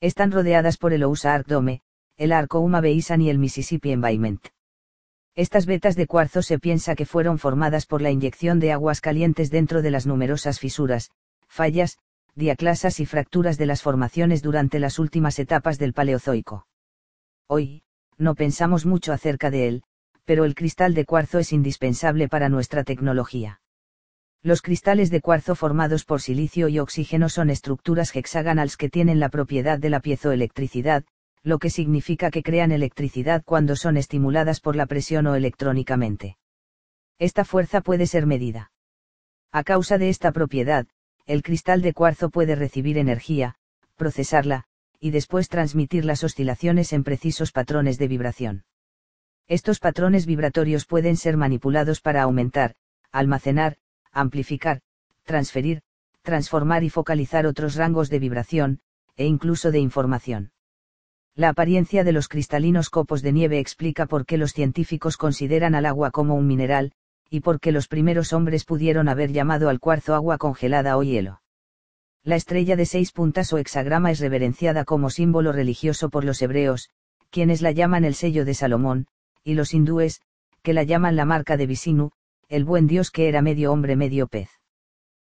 Están 0.00 0.30
rodeadas 0.30 0.76
por 0.76 0.92
el 0.92 1.02
Ozark 1.02 1.48
Dome, 1.48 1.80
el 2.16 2.30
Arco 2.30 2.60
Uma 2.60 2.80
Basin 2.80 3.20
y 3.22 3.30
el 3.30 3.38
Mississippi 3.38 3.90
Environment. 3.90 4.46
Estas 5.36 5.66
vetas 5.66 5.96
de 5.96 6.06
cuarzo 6.06 6.40
se 6.40 6.58
piensa 6.58 6.94
que 6.94 7.04
fueron 7.04 7.38
formadas 7.38 7.84
por 7.84 8.00
la 8.00 8.10
inyección 8.10 8.58
de 8.58 8.72
aguas 8.72 9.02
calientes 9.02 9.50
dentro 9.50 9.82
de 9.82 9.90
las 9.90 10.06
numerosas 10.06 10.58
fisuras, 10.58 11.10
fallas, 11.46 11.98
diaclasas 12.34 13.00
y 13.00 13.06
fracturas 13.06 13.58
de 13.58 13.66
las 13.66 13.82
formaciones 13.82 14.40
durante 14.40 14.78
las 14.78 14.98
últimas 14.98 15.38
etapas 15.38 15.78
del 15.78 15.92
Paleozoico. 15.92 16.66
Hoy, 17.48 17.82
no 18.16 18.34
pensamos 18.34 18.86
mucho 18.86 19.12
acerca 19.12 19.50
de 19.50 19.68
él, 19.68 19.82
pero 20.24 20.46
el 20.46 20.54
cristal 20.54 20.94
de 20.94 21.04
cuarzo 21.04 21.38
es 21.38 21.52
indispensable 21.52 22.28
para 22.28 22.48
nuestra 22.48 22.82
tecnología. 22.82 23.60
Los 24.42 24.62
cristales 24.62 25.10
de 25.10 25.20
cuarzo 25.20 25.54
formados 25.54 26.04
por 26.04 26.22
silicio 26.22 26.68
y 26.68 26.78
oxígeno 26.78 27.28
son 27.28 27.50
estructuras 27.50 28.14
hexagonales 28.16 28.78
que 28.78 28.88
tienen 28.88 29.20
la 29.20 29.28
propiedad 29.28 29.78
de 29.78 29.90
la 29.90 30.00
piezoelectricidad, 30.00 31.04
lo 31.46 31.60
que 31.60 31.70
significa 31.70 32.32
que 32.32 32.42
crean 32.42 32.72
electricidad 32.72 33.44
cuando 33.44 33.76
son 33.76 33.96
estimuladas 33.96 34.58
por 34.58 34.74
la 34.74 34.86
presión 34.86 35.28
o 35.28 35.36
electrónicamente. 35.36 36.38
Esta 37.20 37.44
fuerza 37.44 37.82
puede 37.82 38.08
ser 38.08 38.26
medida. 38.26 38.72
A 39.52 39.62
causa 39.62 39.96
de 39.96 40.08
esta 40.08 40.32
propiedad, 40.32 40.88
el 41.24 41.44
cristal 41.44 41.82
de 41.82 41.92
cuarzo 41.92 42.30
puede 42.30 42.56
recibir 42.56 42.98
energía, 42.98 43.54
procesarla, 43.94 44.64
y 44.98 45.12
después 45.12 45.48
transmitir 45.48 46.04
las 46.04 46.24
oscilaciones 46.24 46.92
en 46.92 47.04
precisos 47.04 47.52
patrones 47.52 47.96
de 47.96 48.08
vibración. 48.08 48.64
Estos 49.46 49.78
patrones 49.78 50.26
vibratorios 50.26 50.84
pueden 50.84 51.16
ser 51.16 51.36
manipulados 51.36 52.00
para 52.00 52.22
aumentar, 52.22 52.74
almacenar, 53.12 53.76
amplificar, 54.10 54.80
transferir, 55.22 55.82
transformar 56.22 56.82
y 56.82 56.90
focalizar 56.90 57.46
otros 57.46 57.76
rangos 57.76 58.10
de 58.10 58.18
vibración, 58.18 58.80
e 59.14 59.26
incluso 59.26 59.70
de 59.70 59.78
información. 59.78 60.50
La 61.36 61.50
apariencia 61.50 62.02
de 62.02 62.12
los 62.12 62.28
cristalinos 62.28 62.88
copos 62.88 63.20
de 63.20 63.30
nieve 63.30 63.58
explica 63.58 64.06
por 64.06 64.24
qué 64.24 64.38
los 64.38 64.54
científicos 64.54 65.18
consideran 65.18 65.74
al 65.74 65.84
agua 65.84 66.10
como 66.10 66.34
un 66.34 66.46
mineral, 66.46 66.92
y 67.28 67.40
por 67.40 67.60
qué 67.60 67.72
los 67.72 67.88
primeros 67.88 68.32
hombres 68.32 68.64
pudieron 68.64 69.06
haber 69.06 69.32
llamado 69.32 69.68
al 69.68 69.78
cuarzo 69.78 70.14
agua 70.14 70.38
congelada 70.38 70.96
o 70.96 71.02
hielo. 71.02 71.42
La 72.22 72.36
estrella 72.36 72.74
de 72.74 72.86
seis 72.86 73.12
puntas 73.12 73.52
o 73.52 73.58
hexagrama 73.58 74.10
es 74.10 74.18
reverenciada 74.18 74.86
como 74.86 75.10
símbolo 75.10 75.52
religioso 75.52 76.08
por 76.08 76.24
los 76.24 76.40
hebreos, 76.40 76.88
quienes 77.28 77.60
la 77.60 77.70
llaman 77.70 78.06
el 78.06 78.14
sello 78.14 78.46
de 78.46 78.54
Salomón, 78.54 79.06
y 79.44 79.54
los 79.54 79.74
hindúes, 79.74 80.22
que 80.62 80.72
la 80.72 80.84
llaman 80.84 81.16
la 81.16 81.26
marca 81.26 81.58
de 81.58 81.66
Visinu, 81.66 82.12
el 82.48 82.64
buen 82.64 82.86
dios 82.86 83.10
que 83.10 83.28
era 83.28 83.42
medio 83.42 83.72
hombre 83.72 83.94
medio 83.94 84.26
pez. 84.26 84.48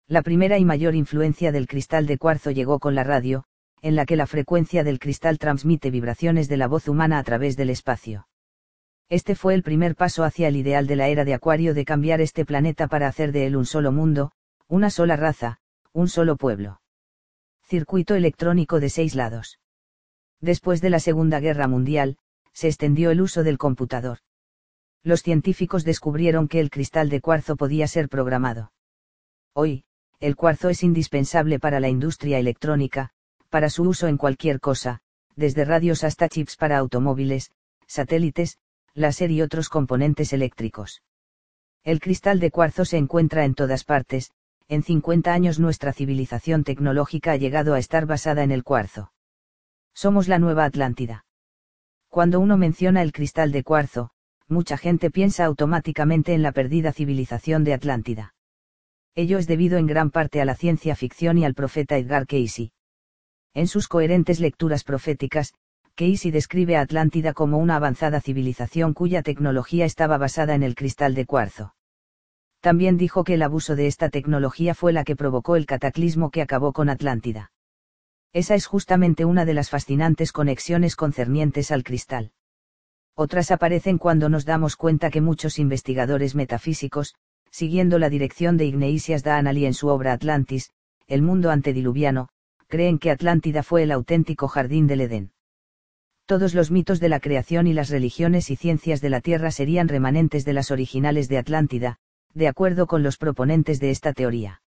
La 0.06 0.22
primera 0.22 0.58
y 0.58 0.64
mayor 0.64 0.94
influencia 0.94 1.50
del 1.50 1.66
cristal 1.66 2.06
de 2.06 2.18
cuarzo 2.18 2.52
llegó 2.52 2.78
con 2.78 2.94
la 2.94 3.02
radio, 3.02 3.46
en 3.82 3.96
la 3.96 4.06
que 4.06 4.16
la 4.16 4.26
frecuencia 4.26 4.84
del 4.84 4.98
cristal 4.98 5.38
transmite 5.38 5.90
vibraciones 5.90 6.48
de 6.48 6.56
la 6.56 6.66
voz 6.66 6.88
humana 6.88 7.18
a 7.18 7.22
través 7.22 7.56
del 7.56 7.70
espacio. 7.70 8.28
Este 9.08 9.34
fue 9.34 9.54
el 9.54 9.62
primer 9.62 9.96
paso 9.96 10.24
hacia 10.24 10.48
el 10.48 10.56
ideal 10.56 10.86
de 10.86 10.96
la 10.96 11.08
era 11.08 11.24
de 11.24 11.34
Acuario 11.34 11.72
de 11.72 11.84
cambiar 11.84 12.20
este 12.20 12.44
planeta 12.44 12.88
para 12.88 13.08
hacer 13.08 13.32
de 13.32 13.46
él 13.46 13.56
un 13.56 13.64
solo 13.64 13.90
mundo, 13.90 14.32
una 14.66 14.90
sola 14.90 15.16
raza, 15.16 15.60
un 15.92 16.08
solo 16.08 16.36
pueblo. 16.36 16.80
Circuito 17.62 18.14
electrónico 18.14 18.80
de 18.80 18.90
seis 18.90 19.14
lados. 19.14 19.60
Después 20.40 20.80
de 20.80 20.90
la 20.90 21.00
Segunda 21.00 21.40
Guerra 21.40 21.68
Mundial, 21.68 22.18
se 22.52 22.68
extendió 22.68 23.10
el 23.10 23.20
uso 23.20 23.42
del 23.44 23.58
computador. 23.58 24.18
Los 25.02 25.22
científicos 25.22 25.84
descubrieron 25.84 26.48
que 26.48 26.60
el 26.60 26.70
cristal 26.70 27.08
de 27.08 27.20
cuarzo 27.20 27.56
podía 27.56 27.86
ser 27.86 28.08
programado. 28.08 28.72
Hoy, 29.54 29.84
el 30.20 30.36
cuarzo 30.36 30.68
es 30.68 30.82
indispensable 30.82 31.58
para 31.58 31.80
la 31.80 31.88
industria 31.88 32.38
electrónica, 32.38 33.10
para 33.48 33.70
su 33.70 33.82
uso 33.84 34.08
en 34.08 34.16
cualquier 34.16 34.60
cosa, 34.60 35.00
desde 35.36 35.64
radios 35.64 36.04
hasta 36.04 36.28
chips 36.28 36.56
para 36.56 36.78
automóviles, 36.78 37.52
satélites, 37.86 38.58
láser 38.94 39.30
y 39.30 39.42
otros 39.42 39.68
componentes 39.68 40.32
eléctricos. 40.32 41.02
El 41.84 42.00
cristal 42.00 42.40
de 42.40 42.50
cuarzo 42.50 42.84
se 42.84 42.98
encuentra 42.98 43.44
en 43.44 43.54
todas 43.54 43.84
partes, 43.84 44.32
en 44.68 44.82
50 44.82 45.32
años 45.32 45.58
nuestra 45.58 45.92
civilización 45.92 46.64
tecnológica 46.64 47.32
ha 47.32 47.36
llegado 47.36 47.74
a 47.74 47.78
estar 47.78 48.04
basada 48.04 48.42
en 48.42 48.50
el 48.50 48.64
cuarzo. 48.64 49.12
Somos 49.94 50.28
la 50.28 50.38
nueva 50.38 50.64
Atlántida. 50.64 51.24
Cuando 52.08 52.40
uno 52.40 52.56
menciona 52.56 53.02
el 53.02 53.12
cristal 53.12 53.52
de 53.52 53.62
cuarzo, 53.62 54.10
mucha 54.46 54.76
gente 54.76 55.10
piensa 55.10 55.44
automáticamente 55.44 56.34
en 56.34 56.42
la 56.42 56.52
perdida 56.52 56.92
civilización 56.92 57.64
de 57.64 57.74
Atlántida. 57.74 58.34
Ello 59.14 59.38
es 59.38 59.46
debido 59.46 59.78
en 59.78 59.86
gran 59.86 60.10
parte 60.10 60.40
a 60.40 60.44
la 60.44 60.54
ciencia 60.54 60.94
ficción 60.94 61.38
y 61.38 61.44
al 61.44 61.54
profeta 61.54 61.96
Edgar 61.96 62.26
Cayce. 62.26 62.72
En 63.58 63.66
sus 63.66 63.88
coherentes 63.88 64.38
lecturas 64.38 64.84
proféticas, 64.84 65.52
Casey 65.96 66.30
describe 66.30 66.76
a 66.76 66.80
Atlántida 66.80 67.32
como 67.32 67.58
una 67.58 67.74
avanzada 67.74 68.20
civilización 68.20 68.94
cuya 68.94 69.22
tecnología 69.22 69.84
estaba 69.84 70.16
basada 70.16 70.54
en 70.54 70.62
el 70.62 70.76
cristal 70.76 71.16
de 71.16 71.26
cuarzo. 71.26 71.74
También 72.60 72.96
dijo 72.96 73.24
que 73.24 73.34
el 73.34 73.42
abuso 73.42 73.74
de 73.74 73.88
esta 73.88 74.10
tecnología 74.10 74.76
fue 74.76 74.92
la 74.92 75.02
que 75.02 75.16
provocó 75.16 75.56
el 75.56 75.66
cataclismo 75.66 76.30
que 76.30 76.40
acabó 76.40 76.72
con 76.72 76.88
Atlántida. 76.88 77.50
Esa 78.32 78.54
es 78.54 78.66
justamente 78.66 79.24
una 79.24 79.44
de 79.44 79.54
las 79.54 79.70
fascinantes 79.70 80.30
conexiones 80.30 80.94
concernientes 80.94 81.72
al 81.72 81.82
cristal. 81.82 82.30
Otras 83.16 83.50
aparecen 83.50 83.98
cuando 83.98 84.28
nos 84.28 84.44
damos 84.44 84.76
cuenta 84.76 85.10
que 85.10 85.20
muchos 85.20 85.58
investigadores 85.58 86.36
metafísicos, 86.36 87.16
siguiendo 87.50 87.98
la 87.98 88.08
dirección 88.08 88.56
de 88.56 88.66
Ignatius 88.66 89.24
Da'anali 89.24 89.66
en 89.66 89.74
su 89.74 89.88
obra 89.88 90.12
Atlantis, 90.12 90.70
el 91.08 91.22
mundo 91.22 91.50
antediluviano, 91.50 92.28
creen 92.68 92.98
que 92.98 93.10
Atlántida 93.10 93.62
fue 93.62 93.82
el 93.82 93.90
auténtico 93.90 94.46
jardín 94.46 94.86
del 94.86 95.00
Edén. 95.00 95.32
Todos 96.26 96.54
los 96.54 96.70
mitos 96.70 97.00
de 97.00 97.08
la 97.08 97.20
creación 97.20 97.66
y 97.66 97.72
las 97.72 97.88
religiones 97.88 98.50
y 98.50 98.56
ciencias 98.56 99.00
de 99.00 99.08
la 99.08 99.22
Tierra 99.22 99.50
serían 99.50 99.88
remanentes 99.88 100.44
de 100.44 100.52
las 100.52 100.70
originales 100.70 101.28
de 101.28 101.38
Atlántida, 101.38 101.96
de 102.34 102.48
acuerdo 102.48 102.86
con 102.86 103.02
los 103.02 103.16
proponentes 103.16 103.80
de 103.80 103.90
esta 103.90 104.12
teoría. 104.12 104.60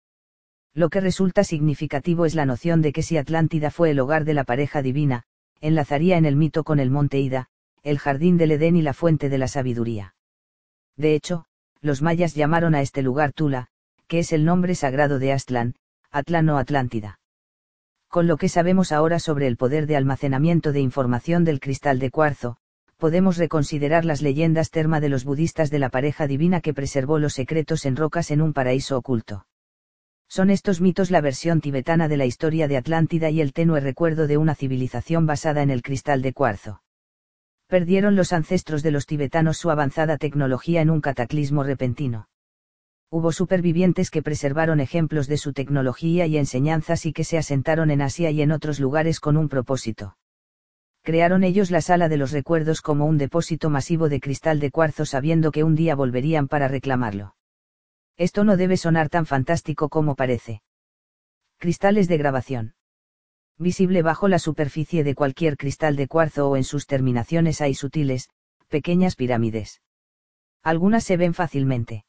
Lo 0.74 0.90
que 0.90 1.02
resulta 1.02 1.44
significativo 1.44 2.26
es 2.26 2.36
la 2.36 2.46
noción 2.46 2.82
de 2.82 2.94
que 2.94 3.04
si 3.04 3.18
Atlántida 3.18 3.70
fue 3.72 3.92
el 3.92 4.00
hogar 4.00 4.24
de 4.24 4.34
la 4.34 4.46
pareja 4.46 4.82
divina, 4.82 5.24
enlazaría 5.60 6.18
en 6.18 6.24
el 6.24 6.38
mito 6.38 6.64
con 6.64 6.80
el 6.80 6.90
monte 6.90 7.20
Ida, 7.20 7.50
el 7.84 8.00
jardín 8.00 8.38
del 8.38 8.52
Edén 8.52 8.78
y 8.78 8.82
la 8.82 8.94
fuente 8.94 9.28
de 9.28 9.38
la 9.38 9.50
sabiduría. 9.50 10.16
De 10.96 11.16
hecho, 11.16 11.46
los 11.82 12.02
mayas 12.02 12.34
llamaron 12.34 12.76
a 12.76 12.82
este 12.82 13.02
lugar 13.02 13.34
Tula, 13.34 13.68
que 14.08 14.20
es 14.20 14.32
el 14.32 14.46
nombre 14.46 14.76
sagrado 14.76 15.20
de 15.20 15.34
Aztlán, 15.34 15.76
Atlán 16.12 16.48
o 16.50 16.58
Atlántida. 16.58 17.19
Con 18.10 18.26
lo 18.26 18.38
que 18.38 18.50
sabemos 18.50 18.92
ahora 18.92 19.20
sobre 19.20 19.46
el 19.46 19.56
poder 19.56 19.86
de 19.86 19.96
almacenamiento 19.96 20.72
de 20.72 20.80
información 20.80 21.44
del 21.44 21.60
cristal 21.60 22.00
de 22.00 22.10
cuarzo, 22.10 22.58
podemos 22.98 23.38
reconsiderar 23.38 24.04
las 24.04 24.24
leyendas 24.24 24.72
terma 24.72 25.00
de 25.00 25.10
los 25.10 25.26
budistas 25.26 25.70
de 25.70 25.78
la 25.78 25.90
pareja 25.90 26.26
divina 26.26 26.60
que 26.60 26.74
preservó 26.74 27.20
los 27.20 27.36
secretos 27.36 27.86
en 27.86 27.96
rocas 27.96 28.32
en 28.32 28.42
un 28.42 28.52
paraíso 28.52 28.98
oculto. 28.98 29.46
Son 30.28 30.50
estos 30.50 30.82
mitos 30.82 31.12
la 31.12 31.22
versión 31.22 31.62
tibetana 31.62 32.08
de 32.08 32.18
la 32.18 32.26
historia 32.26 32.68
de 32.68 32.78
Atlántida 32.78 33.30
y 33.30 33.42
el 33.42 33.54
tenue 33.54 33.80
recuerdo 33.80 34.26
de 34.26 34.38
una 34.38 34.56
civilización 34.56 35.28
basada 35.28 35.62
en 35.62 35.70
el 35.70 35.84
cristal 35.84 36.24
de 36.24 36.34
cuarzo. 36.34 36.82
Perdieron 37.68 38.16
los 38.16 38.34
ancestros 38.34 38.82
de 38.82 38.90
los 38.90 39.06
tibetanos 39.06 39.58
su 39.58 39.70
avanzada 39.70 40.18
tecnología 40.18 40.82
en 40.82 40.90
un 40.90 41.02
cataclismo 41.02 41.62
repentino 41.62 42.29
hubo 43.12 43.32
supervivientes 43.32 44.12
que 44.12 44.22
preservaron 44.22 44.80
ejemplos 44.80 45.28
de 45.28 45.38
su 45.38 45.52
tecnología 45.52 46.28
y 46.28 46.38
enseñanzas 46.38 47.08
y 47.08 47.14
que 47.14 47.24
se 47.24 47.40
asentaron 47.40 47.90
en 47.90 48.02
Asia 48.02 48.30
y 48.30 48.42
en 48.44 48.52
otros 48.52 48.80
lugares 48.80 49.20
con 49.20 49.36
un 49.36 49.50
propósito. 49.50 50.16
Crearon 51.02 51.44
ellos 51.44 51.72
la 51.72 51.82
sala 51.82 52.08
de 52.08 52.18
los 52.18 52.32
recuerdos 52.32 52.82
como 52.82 53.06
un 53.06 53.18
depósito 53.18 53.72
masivo 53.72 54.10
de 54.10 54.20
cristal 54.20 54.60
de 54.60 54.70
cuarzo 54.70 55.06
sabiendo 55.06 55.52
que 55.52 55.64
un 55.64 55.76
día 55.76 55.96
volverían 55.96 56.48
para 56.48 56.68
reclamarlo. 56.68 57.36
Esto 58.16 58.44
no 58.44 58.58
debe 58.58 58.78
sonar 58.78 59.10
tan 59.10 59.26
fantástico 59.26 59.90
como 59.90 60.16
parece. 60.16 60.62
Cristales 61.58 62.08
de 62.10 62.18
grabación. 62.18 62.76
Visible 63.58 64.04
bajo 64.04 64.28
la 64.28 64.40
superficie 64.40 65.04
de 65.04 65.16
cualquier 65.16 65.58
cristal 65.58 65.96
de 65.96 66.08
cuarzo 66.08 66.50
o 66.50 66.58
en 66.58 66.64
sus 66.64 66.86
terminaciones 66.86 67.60
hay 67.60 67.74
sutiles, 67.74 68.30
pequeñas 68.68 69.16
pirámides. 69.16 69.82
Algunas 70.62 71.06
se 71.06 71.18
ven 71.18 71.34
fácilmente 71.34 72.06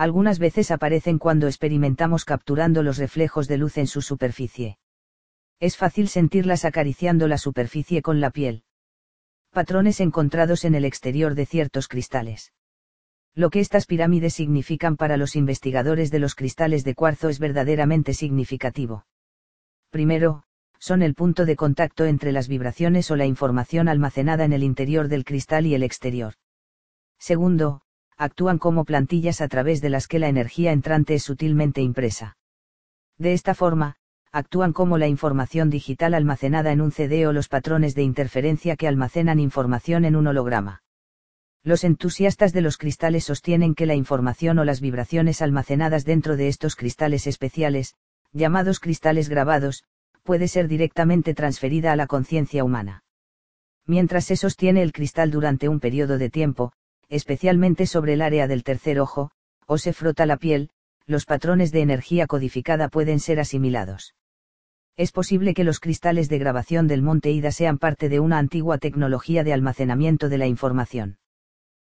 algunas 0.00 0.38
veces 0.38 0.70
aparecen 0.70 1.18
cuando 1.18 1.46
experimentamos 1.46 2.24
capturando 2.24 2.82
los 2.82 2.96
reflejos 2.96 3.48
de 3.48 3.58
luz 3.58 3.76
en 3.76 3.86
su 3.86 4.00
superficie. 4.00 4.78
Es 5.58 5.76
fácil 5.76 6.08
sentirlas 6.08 6.64
acariciando 6.64 7.28
la 7.28 7.36
superficie 7.36 8.00
con 8.00 8.18
la 8.18 8.30
piel. 8.30 8.64
Patrones 9.50 10.00
encontrados 10.00 10.64
en 10.64 10.74
el 10.74 10.86
exterior 10.86 11.34
de 11.34 11.44
ciertos 11.44 11.86
cristales. 11.86 12.54
Lo 13.34 13.50
que 13.50 13.60
estas 13.60 13.84
pirámides 13.84 14.32
significan 14.32 14.96
para 14.96 15.18
los 15.18 15.36
investigadores 15.36 16.10
de 16.10 16.18
los 16.18 16.34
cristales 16.34 16.82
de 16.82 16.94
cuarzo 16.94 17.28
es 17.28 17.38
verdaderamente 17.38 18.14
significativo. 18.14 19.04
Primero, 19.90 20.44
son 20.78 21.02
el 21.02 21.14
punto 21.14 21.44
de 21.44 21.56
contacto 21.56 22.06
entre 22.06 22.32
las 22.32 22.48
vibraciones 22.48 23.10
o 23.10 23.16
la 23.16 23.26
información 23.26 23.86
almacenada 23.86 24.46
en 24.46 24.54
el 24.54 24.62
interior 24.62 25.08
del 25.08 25.26
cristal 25.26 25.66
y 25.66 25.74
el 25.74 25.82
exterior. 25.82 26.36
Segundo, 27.18 27.82
actúan 28.20 28.58
como 28.58 28.84
plantillas 28.84 29.40
a 29.40 29.48
través 29.48 29.80
de 29.80 29.88
las 29.88 30.06
que 30.06 30.18
la 30.18 30.28
energía 30.28 30.72
entrante 30.72 31.14
es 31.14 31.22
sutilmente 31.22 31.80
impresa. 31.80 32.36
De 33.16 33.32
esta 33.32 33.54
forma, 33.54 33.96
actúan 34.30 34.74
como 34.74 34.98
la 34.98 35.08
información 35.08 35.70
digital 35.70 36.12
almacenada 36.12 36.70
en 36.70 36.82
un 36.82 36.92
CD 36.92 37.26
o 37.26 37.32
los 37.32 37.48
patrones 37.48 37.94
de 37.94 38.02
interferencia 38.02 38.76
que 38.76 38.86
almacenan 38.86 39.40
información 39.40 40.04
en 40.04 40.16
un 40.16 40.26
holograma. 40.26 40.82
Los 41.64 41.82
entusiastas 41.82 42.52
de 42.52 42.60
los 42.60 42.76
cristales 42.76 43.24
sostienen 43.24 43.74
que 43.74 43.86
la 43.86 43.94
información 43.94 44.58
o 44.58 44.64
las 44.64 44.82
vibraciones 44.82 45.40
almacenadas 45.40 46.04
dentro 46.04 46.36
de 46.36 46.48
estos 46.48 46.76
cristales 46.76 47.26
especiales, 47.26 47.94
llamados 48.32 48.80
cristales 48.80 49.30
grabados, 49.30 49.84
puede 50.24 50.46
ser 50.46 50.68
directamente 50.68 51.32
transferida 51.32 51.90
a 51.90 51.96
la 51.96 52.06
conciencia 52.06 52.64
humana. 52.64 53.02
Mientras 53.86 54.26
se 54.26 54.36
sostiene 54.36 54.82
el 54.82 54.92
cristal 54.92 55.30
durante 55.30 55.70
un 55.70 55.80
periodo 55.80 56.18
de 56.18 56.28
tiempo, 56.28 56.74
especialmente 57.10 57.86
sobre 57.86 58.14
el 58.14 58.22
área 58.22 58.46
del 58.46 58.64
tercer 58.64 59.00
ojo, 59.00 59.32
o 59.66 59.76
se 59.76 59.92
frota 59.92 60.24
la 60.24 60.38
piel, 60.38 60.70
los 61.06 61.26
patrones 61.26 61.72
de 61.72 61.82
energía 61.82 62.26
codificada 62.26 62.88
pueden 62.88 63.20
ser 63.20 63.40
asimilados. 63.40 64.14
Es 64.96 65.12
posible 65.12 65.52
que 65.54 65.64
los 65.64 65.80
cristales 65.80 66.28
de 66.28 66.38
grabación 66.38 66.86
del 66.86 67.02
monte 67.02 67.30
Ida 67.30 67.50
sean 67.50 67.78
parte 67.78 68.08
de 68.08 68.20
una 68.20 68.38
antigua 68.38 68.78
tecnología 68.78 69.44
de 69.44 69.52
almacenamiento 69.52 70.28
de 70.28 70.38
la 70.38 70.46
información. 70.46 71.18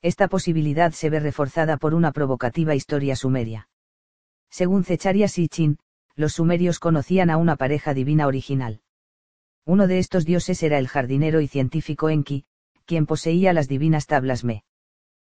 Esta 0.01 0.29
posibilidad 0.29 0.93
se 0.93 1.11
ve 1.11 1.21
reforzada 1.21 1.77
por 1.77 1.95
una 1.95 2.13
provocativa 2.13 2.75
historia 2.75 3.17
sumeria. 3.17 3.69
Según 4.49 4.85
Zecharia 4.85 5.29
Sitchin, 5.29 5.79
los 6.15 6.35
sumerios 6.35 6.79
conocían 6.79 7.31
a 7.31 7.37
una 7.37 7.57
pareja 7.57 7.95
divina 7.95 8.27
original. 8.27 8.81
Uno 9.65 9.87
de 9.87 9.99
estos 9.99 10.25
dioses 10.25 10.63
era 10.63 10.79
el 10.79 10.89
jardinero 10.89 11.41
y 11.41 11.49
científico 11.49 12.11
Enki, 12.11 12.45
quien 12.85 13.07
poseía 13.07 13.53
las 13.53 13.69
divinas 13.69 14.07
tablas 14.07 14.45
Me. 14.45 14.65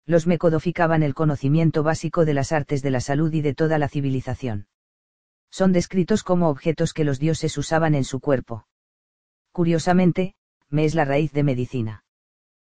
Los 0.06 0.28
Me 0.28 0.38
codificaban 0.38 1.04
el 1.04 1.14
conocimiento 1.14 1.84
básico 1.84 2.26
de 2.26 2.34
las 2.34 2.52
artes 2.52 2.82
de 2.82 2.92
la 2.92 3.02
salud 3.02 3.32
y 3.34 3.42
de 3.42 3.54
toda 3.54 3.78
la 3.78 3.88
civilización. 3.88 4.68
Son 5.50 5.72
descritos 5.72 6.24
como 6.24 6.50
objetos 6.50 6.94
que 6.94 7.04
los 7.04 7.20
dioses 7.20 7.58
usaban 7.58 7.94
en 7.94 8.04
su 8.04 8.20
cuerpo. 8.20 8.68
Curiosamente, 9.52 10.34
Me 10.70 10.86
es 10.86 10.96
la 10.96 11.06
raíz 11.06 11.34
de 11.34 11.44
medicina. 11.44 12.04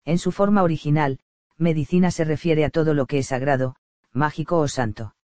En 0.06 0.18
su 0.18 0.32
forma 0.32 0.64
original, 0.64 1.20
medicina 1.58 2.10
se 2.10 2.24
refiere 2.24 2.66
a 2.66 2.70
todo 2.70 2.94
lo 2.94 3.06
que 3.06 3.20
es 3.20 3.28
sagrado, 3.28 3.76
mágico 4.14 4.58
o 4.58 4.68
santo. 4.68 5.16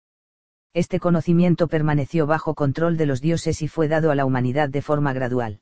Este 0.74 1.00
conocimiento 1.00 1.68
permaneció 1.68 2.28
bajo 2.28 2.54
control 2.54 2.98
de 2.98 3.08
los 3.08 3.22
dioses 3.22 3.62
y 3.62 3.68
fue 3.68 3.88
dado 3.88 4.12
a 4.12 4.16
la 4.16 4.26
humanidad 4.26 4.70
de 4.70 4.82
forma 4.82 5.14
gradual. 5.14 5.62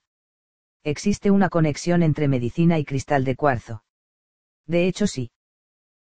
Existe 0.84 1.32
una 1.32 1.50
conexión 1.50 2.04
entre 2.04 2.28
medicina 2.28 2.78
y 2.78 2.86
cristal 2.86 3.24
de 3.24 3.36
cuarzo. 3.36 3.84
De 4.66 4.88
hecho 4.88 5.08
sí. 5.08 5.32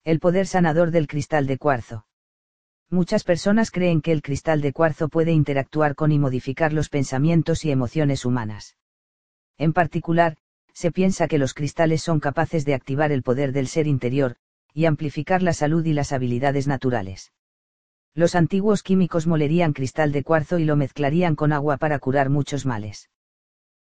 El 0.06 0.20
poder 0.20 0.46
sanador 0.46 0.92
del 0.92 1.08
cristal 1.08 1.48
de 1.48 1.58
cuarzo. 1.58 2.06
Muchas 2.88 3.24
personas 3.24 3.72
creen 3.72 4.00
que 4.00 4.12
el 4.12 4.22
cristal 4.22 4.60
de 4.60 4.72
cuarzo 4.72 5.08
puede 5.08 5.32
interactuar 5.32 5.96
con 5.96 6.12
y 6.12 6.18
modificar 6.20 6.72
los 6.72 6.88
pensamientos 6.88 7.64
y 7.64 7.72
emociones 7.72 8.24
humanas. 8.24 8.76
En 9.58 9.72
particular, 9.72 10.36
se 10.72 10.92
piensa 10.92 11.26
que 11.26 11.38
los 11.38 11.54
cristales 11.54 12.02
son 12.02 12.20
capaces 12.20 12.64
de 12.64 12.74
activar 12.74 13.10
el 13.10 13.24
poder 13.24 13.50
del 13.50 13.66
ser 13.66 13.88
interior, 13.88 14.36
y 14.72 14.84
amplificar 14.84 15.42
la 15.42 15.52
salud 15.52 15.84
y 15.84 15.92
las 15.92 16.12
habilidades 16.12 16.68
naturales. 16.68 17.32
Los 18.14 18.36
antiguos 18.36 18.84
químicos 18.84 19.26
molerían 19.26 19.72
cristal 19.72 20.12
de 20.12 20.22
cuarzo 20.22 20.60
y 20.60 20.64
lo 20.66 20.76
mezclarían 20.76 21.34
con 21.34 21.52
agua 21.52 21.78
para 21.78 21.98
curar 21.98 22.30
muchos 22.30 22.64
males. 22.64 23.10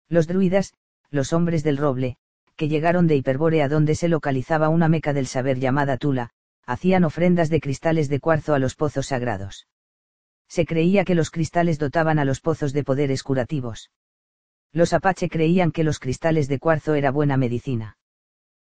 Los 0.07 0.27
druidas, 0.27 0.73
los 1.09 1.33
hombres 1.33 1.63
del 1.63 1.75
roble, 1.75 2.15
que 2.63 2.69
llegaron 2.69 3.07
de 3.07 3.17
Hiperbórea 3.17 3.67
donde 3.67 3.93
se 3.93 4.07
localizaba 4.07 4.69
una 4.69 4.87
meca 4.87 5.11
del 5.11 5.27
saber 5.27 5.59
llamada 5.59 5.97
Tula, 5.97 6.29
hacían 6.65 7.03
ofrendas 7.03 7.49
de 7.49 7.59
cristales 7.59 8.07
de 8.07 8.21
cuarzo 8.21 8.53
a 8.53 8.59
los 8.59 8.75
pozos 8.75 9.07
sagrados. 9.07 9.67
Se 10.47 10.65
creía 10.65 11.03
que 11.03 11.13
los 11.13 11.29
cristales 11.29 11.77
dotaban 11.77 12.19
a 12.19 12.23
los 12.23 12.39
pozos 12.39 12.71
de 12.71 12.85
poderes 12.85 13.21
curativos. 13.21 13.91
Los 14.71 14.93
apache 14.93 15.27
creían 15.27 15.73
que 15.73 15.83
los 15.83 15.99
cristales 15.99 16.47
de 16.47 16.57
cuarzo 16.57 16.93
era 16.93 17.11
buena 17.11 17.35
medicina. 17.35 17.97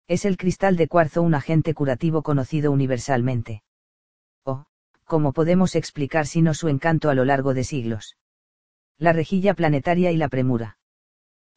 Es 0.09 0.25
el 0.25 0.39
cristal 0.39 0.77
de 0.77 0.89
cuarzo 0.89 1.21
un 1.21 1.35
agente 1.35 1.75
curativo 1.75 2.23
conocido 2.23 2.73
universalmente. 2.73 3.63
¿cómo 5.05 5.35
podemos 5.35 5.75
explicar 5.75 6.27
sino 6.27 6.55
su 6.55 6.69
encanto 6.69 7.11
a 7.11 7.15
lo 7.15 7.27
largo 7.27 7.53
de 7.53 7.65
siglos? 7.65 8.17
La 8.97 9.13
rejilla 9.13 9.53
planetaria 9.53 10.13
y 10.13 10.17
la 10.17 10.29
premura. 10.29 10.79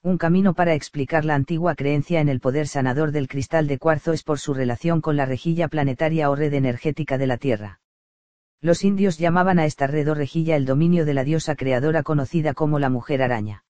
Un 0.05 0.19
camino 0.19 0.53
para 0.53 0.75
explicar 0.75 1.25
la 1.25 1.33
antigua 1.33 1.73
creencia 1.73 2.21
en 2.21 2.29
el 2.29 2.39
poder 2.39 2.67
sanador 2.67 3.11
del 3.11 3.27
cristal 3.27 3.65
de 3.65 3.79
cuarzo 3.79 4.13
es 4.13 4.21
por 4.21 4.37
su 4.37 4.53
relación 4.53 5.01
con 5.01 5.17
la 5.17 5.25
rejilla 5.25 5.67
planetaria 5.67 6.29
o 6.29 6.35
red 6.35 6.53
energética 6.53 7.17
de 7.17 7.25
la 7.25 7.37
Tierra. 7.37 7.79
Los 8.61 8.83
indios 8.83 9.17
llamaban 9.17 9.57
a 9.57 9.65
esta 9.65 9.87
red 9.87 10.07
o 10.11 10.13
rejilla 10.13 10.57
el 10.57 10.65
dominio 10.67 11.05
de 11.05 11.15
la 11.15 11.23
diosa 11.23 11.55
creadora 11.55 12.03
conocida 12.03 12.53
como 12.53 12.77
la 12.77 12.91
mujer 12.91 13.23
araña. 13.23 13.65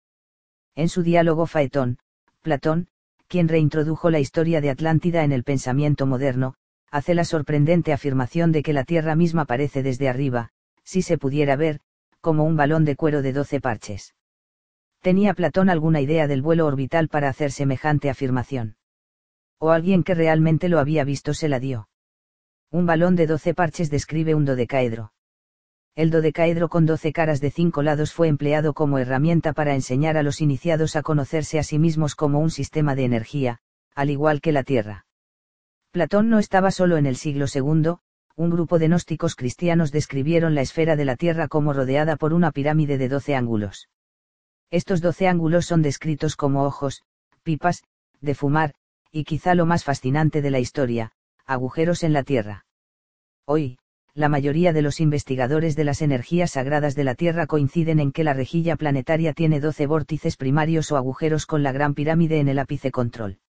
En 0.75 0.89
su 0.89 1.03
diálogo 1.03 1.45
Faetón, 1.45 1.99
Platón, 2.41 2.89
quien 3.29 3.47
reintrodujo 3.47 4.09
la 4.09 4.19
historia 4.19 4.59
de 4.59 4.71
Atlántida 4.71 5.23
en 5.23 5.31
el 5.31 5.45
pensamiento 5.45 6.05
moderno, 6.05 6.55
hace 6.91 7.15
la 7.15 7.23
sorprendente 7.23 7.93
afirmación 7.93 8.51
de 8.51 8.61
que 8.61 8.73
la 8.73 8.83
Tierra 8.83 9.15
misma 9.15 9.45
parece 9.45 9.83
desde 9.83 10.09
arriba, 10.09 10.49
si 10.83 11.01
se 11.01 11.17
pudiera 11.17 11.55
ver, 11.55 11.79
como 12.19 12.43
un 12.43 12.57
balón 12.57 12.83
de 12.83 12.97
cuero 12.97 13.21
de 13.21 13.31
doce 13.31 13.61
parches. 13.61 14.15
¿Tenía 15.05 15.35
Platón 15.35 15.69
alguna 15.69 16.01
idea 16.01 16.25
del 16.25 16.41
vuelo 16.41 16.65
orbital 16.65 17.09
para 17.09 17.29
hacer 17.29 17.51
semejante 17.51 18.09
afirmación? 18.09 18.75
¿O 19.59 19.69
alguien 19.69 20.01
que 20.03 20.15
realmente 20.15 20.67
lo 20.67 20.79
había 20.79 21.03
visto 21.03 21.35
se 21.35 21.47
la 21.47 21.59
dio? 21.59 21.89
Un 22.71 22.87
balón 22.87 23.15
de 23.15 23.27
doce 23.27 23.53
parches 23.53 23.91
describe 23.91 24.33
un 24.33 24.45
dodecaedro. 24.45 25.13
El 25.95 26.09
dodecaedro 26.09 26.69
con 26.69 26.87
doce 26.87 27.13
caras 27.13 27.39
de 27.39 27.51
cinco 27.51 27.83
lados 27.83 28.13
fue 28.13 28.29
empleado 28.29 28.73
como 28.73 28.97
herramienta 28.97 29.53
para 29.53 29.75
enseñar 29.75 30.17
a 30.17 30.23
los 30.23 30.41
iniciados 30.41 30.95
a 30.95 31.03
conocerse 31.03 31.59
a 31.59 31.63
sí 31.63 31.77
mismos 31.77 32.15
como 32.15 32.39
un 32.39 32.49
sistema 32.49 32.95
de 32.95 33.05
energía, 33.05 33.59
al 33.93 34.09
igual 34.09 34.41
que 34.41 34.53
la 34.53 34.63
Tierra. 34.63 35.05
Platón 35.91 36.29
no 36.31 36.39
estaba 36.39 36.71
solo 36.71 36.97
en 36.97 37.05
el 37.05 37.15
siglo 37.15 37.45
II, 37.53 37.97
un 38.35 38.49
grupo 38.49 38.79
de 38.79 38.87
gnósticos 38.87 39.35
cristianos 39.35 39.91
describieron 39.91 40.55
la 40.55 40.61
esfera 40.61 40.95
de 40.95 41.05
la 41.05 41.15
Tierra 41.15 41.47
como 41.47 41.73
rodeada 41.73 42.15
por 42.15 42.33
una 42.33 42.51
pirámide 42.51 42.97
de 42.97 43.07
doce 43.07 43.35
ángulos. 43.35 43.87
Estos 44.71 45.01
doce 45.01 45.27
ángulos 45.27 45.65
son 45.65 45.81
descritos 45.81 46.35
como 46.35 46.63
ojos, 46.63 47.03
pipas, 47.43 47.83
de 48.21 48.35
fumar, 48.35 48.73
y 49.11 49.23
quizá 49.23 49.55
lo 49.55 49.65
más 49.65 49.83
fascinante 49.83 50.41
de 50.41 50.51
la 50.51 50.59
historia, 50.59 51.11
agujeros 51.45 52.03
en 52.03 52.13
la 52.13 52.23
Tierra. 52.23 52.65
Hoy, 53.45 53.77
la 54.13 54.29
mayoría 54.29 54.73
de 54.73 54.81
los 54.81 54.99
investigadores 54.99 55.75
de 55.75 55.83
las 55.83 56.01
energías 56.01 56.51
sagradas 56.51 56.95
de 56.95 57.03
la 57.03 57.15
Tierra 57.15 57.47
coinciden 57.47 57.99
en 57.99 58.11
que 58.11 58.23
la 58.23 58.33
rejilla 58.33 58.75
planetaria 58.75 59.33
tiene 59.33 59.59
doce 59.59 59.87
vórtices 59.87 60.37
primarios 60.37 60.91
o 60.91 60.97
agujeros 60.97 61.45
con 61.45 61.63
la 61.63 61.71
gran 61.71 61.93
pirámide 61.93 62.39
en 62.39 62.47
el 62.47 62.59
ápice 62.59 62.91
control. 62.91 63.39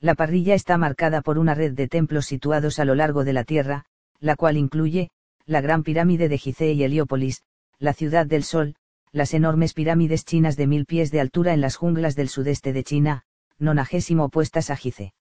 La 0.00 0.14
parrilla 0.14 0.54
está 0.54 0.78
marcada 0.78 1.20
por 1.20 1.38
una 1.38 1.54
red 1.54 1.74
de 1.74 1.88
templos 1.88 2.26
situados 2.26 2.78
a 2.80 2.84
lo 2.84 2.94
largo 2.94 3.22
de 3.22 3.32
la 3.32 3.44
Tierra, 3.44 3.84
la 4.18 4.34
cual 4.34 4.56
incluye, 4.56 5.10
la 5.46 5.60
Gran 5.60 5.82
Pirámide 5.82 6.28
de 6.28 6.38
Gizeh 6.38 6.72
y 6.72 6.82
Heliópolis, 6.82 7.42
la 7.78 7.92
Ciudad 7.92 8.26
del 8.26 8.44
Sol, 8.44 8.74
las 9.12 9.34
enormes 9.34 9.74
pirámides 9.74 10.24
chinas 10.24 10.56
de 10.56 10.66
mil 10.66 10.86
pies 10.86 11.10
de 11.10 11.20
altura 11.20 11.52
en 11.52 11.60
las 11.60 11.76
junglas 11.76 12.16
del 12.16 12.28
sudeste 12.28 12.72
de 12.72 12.82
China, 12.82 13.24
nonagésimo 13.58 14.24
opuestas 14.24 14.70
a 14.70 14.76
Gizeh. 14.76 15.14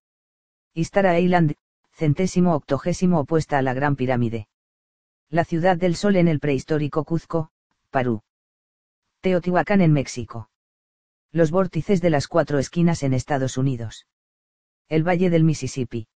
Istara 0.74 1.20
Island, 1.20 1.56
centésimo 1.92 2.56
octogésimo 2.56 3.20
opuesta 3.20 3.58
a 3.58 3.62
la 3.62 3.74
Gran 3.74 3.96
Pirámide. 3.96 4.48
La 5.30 5.46
Ciudad 5.46 5.78
del 5.78 5.96
Sol 5.96 6.16
en 6.16 6.28
el 6.28 6.40
prehistórico 6.40 7.04
Cuzco, 7.04 7.52
Perú. 7.90 8.24
Teotihuacán 9.20 9.82
en 9.82 9.94
México. 9.94 10.50
Los 11.32 11.52
vórtices 11.52 12.02
de 12.02 12.10
las 12.10 12.28
cuatro 12.28 12.60
esquinas 12.60 13.04
en 13.04 13.14
Estados 13.14 13.58
Unidos 13.58 14.08
el 14.92 15.08
Valle 15.08 15.30
del 15.30 15.46
Mississippi. 15.46 16.10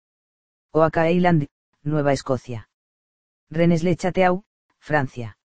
Oaka 0.73 1.09
Island, 1.09 1.47
Nueva 1.85 2.13
Escocia. 2.13 2.69
Rennes-le-Château, 3.49 4.43
Francia. 4.81 5.39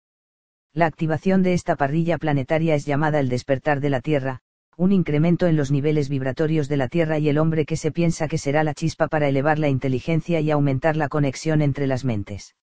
La 0.78 0.86
activación 0.86 1.42
de 1.42 1.54
esta 1.54 1.74
parrilla 1.74 2.18
planetaria 2.18 2.76
es 2.76 2.86
llamada 2.86 3.18
el 3.18 3.28
despertar 3.28 3.80
de 3.80 3.90
la 3.90 4.00
Tierra, 4.00 4.42
un 4.76 4.92
incremento 4.92 5.48
en 5.48 5.56
los 5.56 5.72
niveles 5.72 6.08
vibratorios 6.08 6.68
de 6.68 6.76
la 6.76 6.86
Tierra 6.86 7.18
y 7.18 7.28
el 7.28 7.38
hombre 7.38 7.66
que 7.66 7.74
se 7.76 7.90
piensa 7.90 8.28
que 8.28 8.38
será 8.38 8.62
la 8.62 8.74
chispa 8.74 9.08
para 9.08 9.28
elevar 9.28 9.58
la 9.58 9.68
inteligencia 9.68 10.38
y 10.38 10.52
aumentar 10.52 10.96
la 10.96 11.08
conexión 11.08 11.62
entre 11.62 11.88
las 11.88 12.04
mentes. 12.04 12.54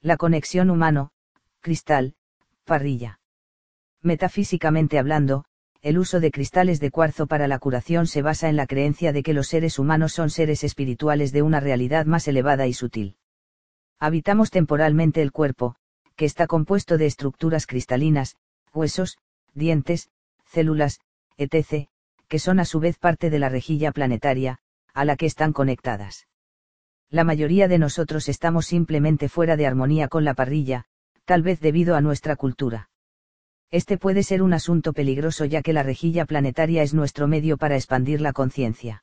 La 0.00 0.16
conexión 0.16 0.70
humano, 0.70 1.10
cristal, 1.58 2.14
parrilla. 2.62 3.18
Metafísicamente 4.02 5.00
hablando, 5.00 5.44
el 5.80 5.98
uso 5.98 6.20
de 6.20 6.30
cristales 6.30 6.78
de 6.78 6.92
cuarzo 6.92 7.26
para 7.26 7.48
la 7.48 7.58
curación 7.58 8.06
se 8.06 8.22
basa 8.22 8.50
en 8.50 8.56
la 8.56 8.68
creencia 8.68 9.12
de 9.12 9.24
que 9.24 9.34
los 9.34 9.48
seres 9.48 9.80
humanos 9.80 10.12
son 10.12 10.30
seres 10.30 10.62
espirituales 10.62 11.32
de 11.32 11.42
una 11.42 11.58
realidad 11.58 12.06
más 12.06 12.28
elevada 12.28 12.68
y 12.68 12.72
sutil. 12.72 13.16
Habitamos 13.98 14.52
temporalmente 14.52 15.22
el 15.22 15.32
cuerpo, 15.32 15.74
que 16.22 16.26
está 16.26 16.46
compuesto 16.46 16.98
de 16.98 17.06
estructuras 17.06 17.66
cristalinas, 17.66 18.36
huesos, 18.72 19.18
dientes, 19.54 20.08
células, 20.46 21.00
etc., 21.36 21.88
que 22.28 22.38
son 22.38 22.60
a 22.60 22.64
su 22.64 22.78
vez 22.78 22.96
parte 22.96 23.28
de 23.28 23.40
la 23.40 23.48
rejilla 23.48 23.90
planetaria, 23.90 24.60
a 24.94 25.04
la 25.04 25.16
que 25.16 25.26
están 25.26 25.52
conectadas. 25.52 26.28
La 27.10 27.24
mayoría 27.24 27.66
de 27.66 27.80
nosotros 27.80 28.28
estamos 28.28 28.66
simplemente 28.66 29.28
fuera 29.28 29.56
de 29.56 29.66
armonía 29.66 30.06
con 30.06 30.24
la 30.24 30.34
parrilla, 30.34 30.84
tal 31.24 31.42
vez 31.42 31.58
debido 31.58 31.96
a 31.96 32.00
nuestra 32.00 32.36
cultura. 32.36 32.88
Este 33.72 33.98
puede 33.98 34.22
ser 34.22 34.42
un 34.42 34.52
asunto 34.52 34.92
peligroso 34.92 35.44
ya 35.44 35.60
que 35.60 35.72
la 35.72 35.82
rejilla 35.82 36.24
planetaria 36.24 36.84
es 36.84 36.94
nuestro 36.94 37.26
medio 37.26 37.56
para 37.56 37.74
expandir 37.74 38.20
la 38.20 38.32
conciencia. 38.32 39.02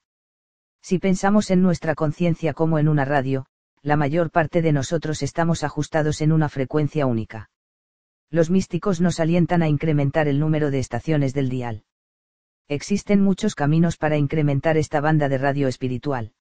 Si 0.82 1.00
pensamos 1.00 1.52
en 1.52 1.62
nuestra 1.62 1.96
conciencia 1.96 2.54
como 2.54 2.80
en 2.80 2.88
una 2.88 3.04
radio, 3.04 3.46
la 3.82 3.96
mayor 3.96 4.30
parte 4.30 4.62
de 4.62 4.74
nosotros 4.74 5.24
estamos 5.24 5.64
ajustados 5.64 6.22
en 6.22 6.32
una 6.32 6.50
frecuencia 6.50 7.06
única. 7.06 7.50
Los 8.30 8.50
místicos 8.50 9.02
nos 9.02 9.20
alientan 9.20 9.62
a 9.62 9.68
incrementar 9.68 10.28
el 10.28 10.40
número 10.40 10.70
de 10.70 10.80
estaciones 10.80 11.34
del 11.34 11.50
dial. 11.50 11.84
Existen 12.68 13.22
muchos 13.22 13.56
caminos 13.56 13.98
para 13.98 14.18
incrementar 14.18 14.78
esta 14.78 15.02
banda 15.02 15.30
de 15.30 15.38
radio 15.38 15.68
espiritual. 15.68 16.34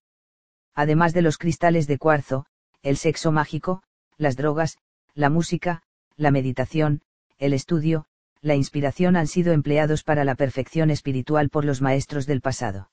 Además 0.74 1.14
de 1.14 1.22
los 1.22 1.38
cristales 1.38 1.86
de 1.86 1.98
cuarzo, 1.98 2.46
el 2.82 2.96
sexo 2.96 3.32
mágico, 3.32 3.82
las 4.16 4.36
drogas, 4.36 4.78
la 5.14 5.30
música, 5.30 5.82
la 6.16 6.30
meditación, 6.30 7.00
el 7.38 7.52
estudio, 7.52 8.04
la 8.42 8.54
inspiración 8.54 9.16
han 9.16 9.26
sido 9.26 9.52
empleados 9.52 10.04
para 10.04 10.24
la 10.24 10.34
perfección 10.34 10.90
espiritual 10.90 11.48
por 11.48 11.64
los 11.64 11.80
maestros 11.80 12.26
del 12.26 12.40
pasado. 12.40 12.90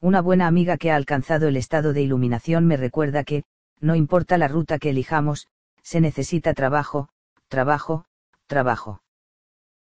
Una 0.00 0.20
buena 0.20 0.46
amiga 0.46 0.76
que 0.76 0.90
ha 0.90 0.96
alcanzado 0.96 1.48
el 1.48 1.56
estado 1.56 1.92
de 1.92 2.02
iluminación 2.02 2.66
me 2.66 2.76
recuerda 2.76 3.24
que, 3.24 3.44
no 3.80 3.94
importa 3.94 4.38
la 4.38 4.48
ruta 4.48 4.78
que 4.78 4.90
elijamos, 4.90 5.48
se 5.82 6.00
necesita 6.00 6.54
trabajo, 6.54 7.08
trabajo, 7.48 8.06
trabajo. 8.46 9.02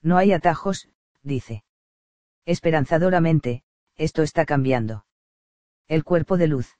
No 0.02 0.16
hay 0.16 0.32
atajos, 0.32 0.88
dice. 1.22 1.64
Esperanzadoramente, 2.44 3.62
esto 3.96 4.22
está 4.22 4.44
cambiando. 4.44 5.06
El 5.88 6.04
cuerpo 6.04 6.36
de 6.36 6.48
luz. 6.48 6.76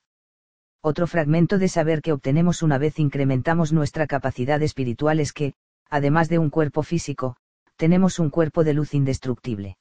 Otro 0.82 1.06
fragmento 1.06 1.58
de 1.58 1.68
saber 1.68 2.02
que 2.02 2.12
obtenemos 2.12 2.62
una 2.62 2.76
vez 2.76 2.98
incrementamos 2.98 3.72
nuestra 3.72 4.06
capacidad 4.06 4.60
espiritual 4.62 5.20
es 5.20 5.32
que, 5.32 5.54
además 5.88 6.28
de 6.28 6.38
un 6.38 6.50
cuerpo 6.50 6.82
físico, 6.82 7.36
tenemos 7.76 8.18
un 8.18 8.28
cuerpo 8.28 8.64
de 8.64 8.74
luz 8.74 8.92
indestructible. 8.92 9.78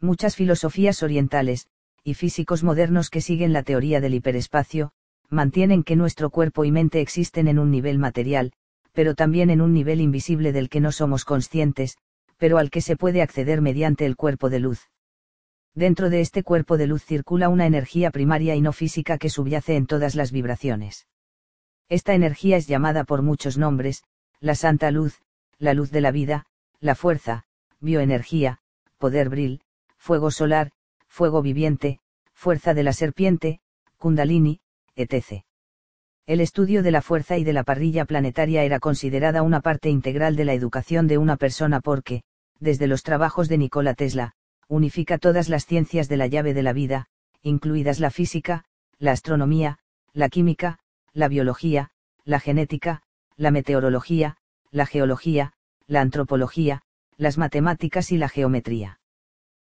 Muchas 0.00 0.36
filosofías 0.36 1.02
orientales, 1.02 1.68
y 2.02 2.14
físicos 2.14 2.62
modernos 2.62 3.10
que 3.10 3.20
siguen 3.20 3.52
la 3.52 3.62
teoría 3.62 4.00
del 4.00 4.14
hiperespacio, 4.14 4.92
mantienen 5.34 5.82
que 5.82 5.96
nuestro 5.96 6.30
cuerpo 6.30 6.64
y 6.64 6.72
mente 6.72 7.00
existen 7.00 7.48
en 7.48 7.58
un 7.58 7.70
nivel 7.70 7.98
material, 7.98 8.52
pero 8.92 9.14
también 9.14 9.50
en 9.50 9.60
un 9.60 9.74
nivel 9.74 10.00
invisible 10.00 10.52
del 10.52 10.68
que 10.68 10.80
no 10.80 10.92
somos 10.92 11.24
conscientes, 11.24 11.98
pero 12.38 12.58
al 12.58 12.70
que 12.70 12.80
se 12.80 12.96
puede 12.96 13.22
acceder 13.22 13.60
mediante 13.60 14.06
el 14.06 14.16
cuerpo 14.16 14.48
de 14.50 14.60
luz. 14.60 14.88
Dentro 15.74 16.08
de 16.08 16.20
este 16.20 16.44
cuerpo 16.44 16.76
de 16.76 16.86
luz 16.86 17.04
circula 17.04 17.48
una 17.48 17.66
energía 17.66 18.10
primaria 18.10 18.54
y 18.54 18.60
no 18.60 18.72
física 18.72 19.18
que 19.18 19.28
subyace 19.28 19.76
en 19.76 19.86
todas 19.86 20.14
las 20.14 20.30
vibraciones. 20.30 21.08
Esta 21.88 22.14
energía 22.14 22.56
es 22.56 22.66
llamada 22.66 23.04
por 23.04 23.22
muchos 23.22 23.58
nombres, 23.58 24.04
la 24.40 24.54
santa 24.54 24.90
luz, 24.90 25.20
la 25.58 25.74
luz 25.74 25.90
de 25.90 26.00
la 26.00 26.12
vida, 26.12 26.46
la 26.80 26.94
fuerza, 26.94 27.44
bioenergía, 27.80 28.60
poder 28.98 29.28
bril, 29.28 29.60
fuego 29.96 30.30
solar, 30.30 30.70
fuego 31.08 31.42
viviente, 31.42 31.98
fuerza 32.32 32.74
de 32.74 32.82
la 32.82 32.92
serpiente, 32.92 33.60
kundalini, 33.98 34.60
etc. 34.96 35.44
El 36.26 36.40
estudio 36.40 36.82
de 36.82 36.90
la 36.90 37.02
fuerza 37.02 37.36
y 37.36 37.44
de 37.44 37.52
la 37.52 37.64
parrilla 37.64 38.06
planetaria 38.06 38.64
era 38.64 38.80
considerada 38.80 39.42
una 39.42 39.60
parte 39.60 39.90
integral 39.90 40.36
de 40.36 40.46
la 40.46 40.54
educación 40.54 41.06
de 41.06 41.18
una 41.18 41.36
persona 41.36 41.80
porque, 41.80 42.22
desde 42.60 42.86
los 42.86 43.02
trabajos 43.02 43.48
de 43.48 43.58
Nikola 43.58 43.94
Tesla, 43.94 44.32
unifica 44.68 45.18
todas 45.18 45.48
las 45.48 45.66
ciencias 45.66 46.08
de 46.08 46.16
la 46.16 46.26
llave 46.26 46.54
de 46.54 46.62
la 46.62 46.72
vida, 46.72 47.08
incluidas 47.42 48.00
la 48.00 48.10
física, 48.10 48.64
la 48.98 49.12
astronomía, 49.12 49.78
la 50.14 50.30
química, 50.30 50.78
la 51.12 51.28
biología, 51.28 51.90
la 52.24 52.40
genética, 52.40 53.02
la 53.36 53.50
meteorología, 53.50 54.38
la 54.70 54.86
geología, 54.86 55.52
la 55.86 56.00
antropología, 56.00 56.82
las 57.16 57.36
matemáticas 57.36 58.10
y 58.12 58.16
la 58.16 58.28
geometría. 58.28 59.00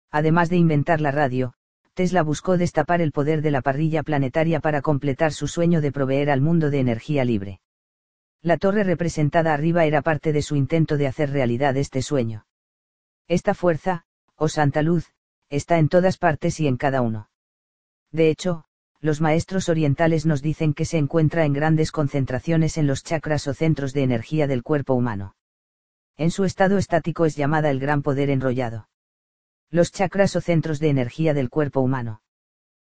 Además 0.09 0.49
de 0.49 0.55
inventar 0.55 1.01
la 1.01 1.11
radio, 1.11 1.53
Tesla 1.95 2.23
buscó 2.23 2.57
destapar 2.57 2.99
el 2.99 3.13
poder 3.13 3.41
de 3.41 3.51
la 3.51 3.61
parrilla 3.61 4.03
planetaria 4.03 4.59
para 4.59 4.81
completar 4.81 5.31
su 5.31 5.47
sueño 5.47 5.79
de 5.79 5.93
proveer 5.93 6.29
al 6.29 6.41
mundo 6.41 6.69
de 6.69 6.81
energía 6.81 7.23
libre. 7.23 7.61
La 8.41 8.57
torre 8.57 8.83
representada 8.83 9.53
arriba 9.53 9.85
era 9.85 10.01
parte 10.01 10.33
de 10.33 10.41
su 10.41 10.57
intento 10.57 10.97
de 10.97 11.07
hacer 11.07 11.31
realidad 11.31 11.77
este 11.77 12.01
sueño. 12.01 12.47
Esta 13.29 13.53
fuerza, 13.53 14.03
o 14.35 14.49
Santa 14.49 14.81
Luz, 14.81 15.13
está 15.49 15.79
en 15.79 15.87
todas 15.87 16.17
partes 16.17 16.59
y 16.59 16.67
en 16.67 16.75
cada 16.75 17.01
uno. 17.01 17.29
De 18.11 18.29
hecho, 18.29 18.65
los 18.99 19.21
maestros 19.21 19.69
orientales 19.69 20.25
nos 20.25 20.41
dicen 20.41 20.73
que 20.73 20.83
se 20.83 20.97
encuentra 20.97 21.45
en 21.45 21.53
grandes 21.53 21.93
concentraciones 21.93 22.77
en 22.77 22.87
los 22.87 23.05
chakras 23.05 23.47
o 23.47 23.53
centros 23.53 23.93
de 23.93 24.03
energía 24.03 24.47
del 24.47 24.63
cuerpo 24.63 24.95
humano. 24.95 25.37
En 26.17 26.29
su 26.29 26.43
estado 26.43 26.77
estático 26.77 27.25
es 27.25 27.37
llamada 27.37 27.69
el 27.69 27.79
gran 27.79 28.01
poder 28.01 28.29
enrollado. 28.29 28.89
Los 29.75 29.91
chakras 29.91 30.37
o 30.37 30.39
centros 30.39 30.79
de 30.79 30.87
energía 30.87 31.33
del 31.33 31.49
cuerpo 31.49 31.81
humano. 31.81 32.21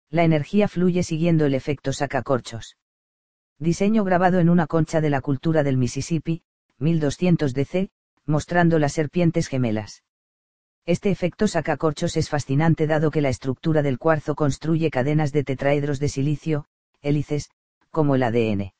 La 0.10 0.24
energía 0.24 0.68
fluye 0.68 1.04
siguiendo 1.04 1.46
el 1.46 1.54
efecto 1.54 1.94
sacacorchos. 1.94 2.76
Diseño 3.60 4.04
grabado 4.04 4.40
en 4.40 4.50
una 4.50 4.66
concha 4.66 5.00
de 5.00 5.12
la 5.12 5.22
cultura 5.22 5.62
del 5.62 5.78
Mississippi, 5.78 6.42
1200 6.80 7.54
DC, 7.54 7.92
mostrando 8.26 8.80
las 8.80 8.94
serpientes 8.94 9.48
gemelas. 9.48 10.04
Este 10.88 11.12
efecto 11.12 11.48
sacacorchos 11.48 12.18
es 12.18 12.30
fascinante 12.30 12.88
dado 12.88 13.12
que 13.12 13.22
la 13.22 13.30
estructura 13.30 13.84
del 13.84 14.00
cuarzo 14.00 14.34
construye 14.34 14.90
cadenas 14.90 15.32
de 15.32 15.44
tetraedros 15.44 16.00
de 16.00 16.10
silicio, 16.10 16.66
hélices, 17.04 17.52
como 17.92 18.16
el 18.16 18.24
ADN. 18.24 18.74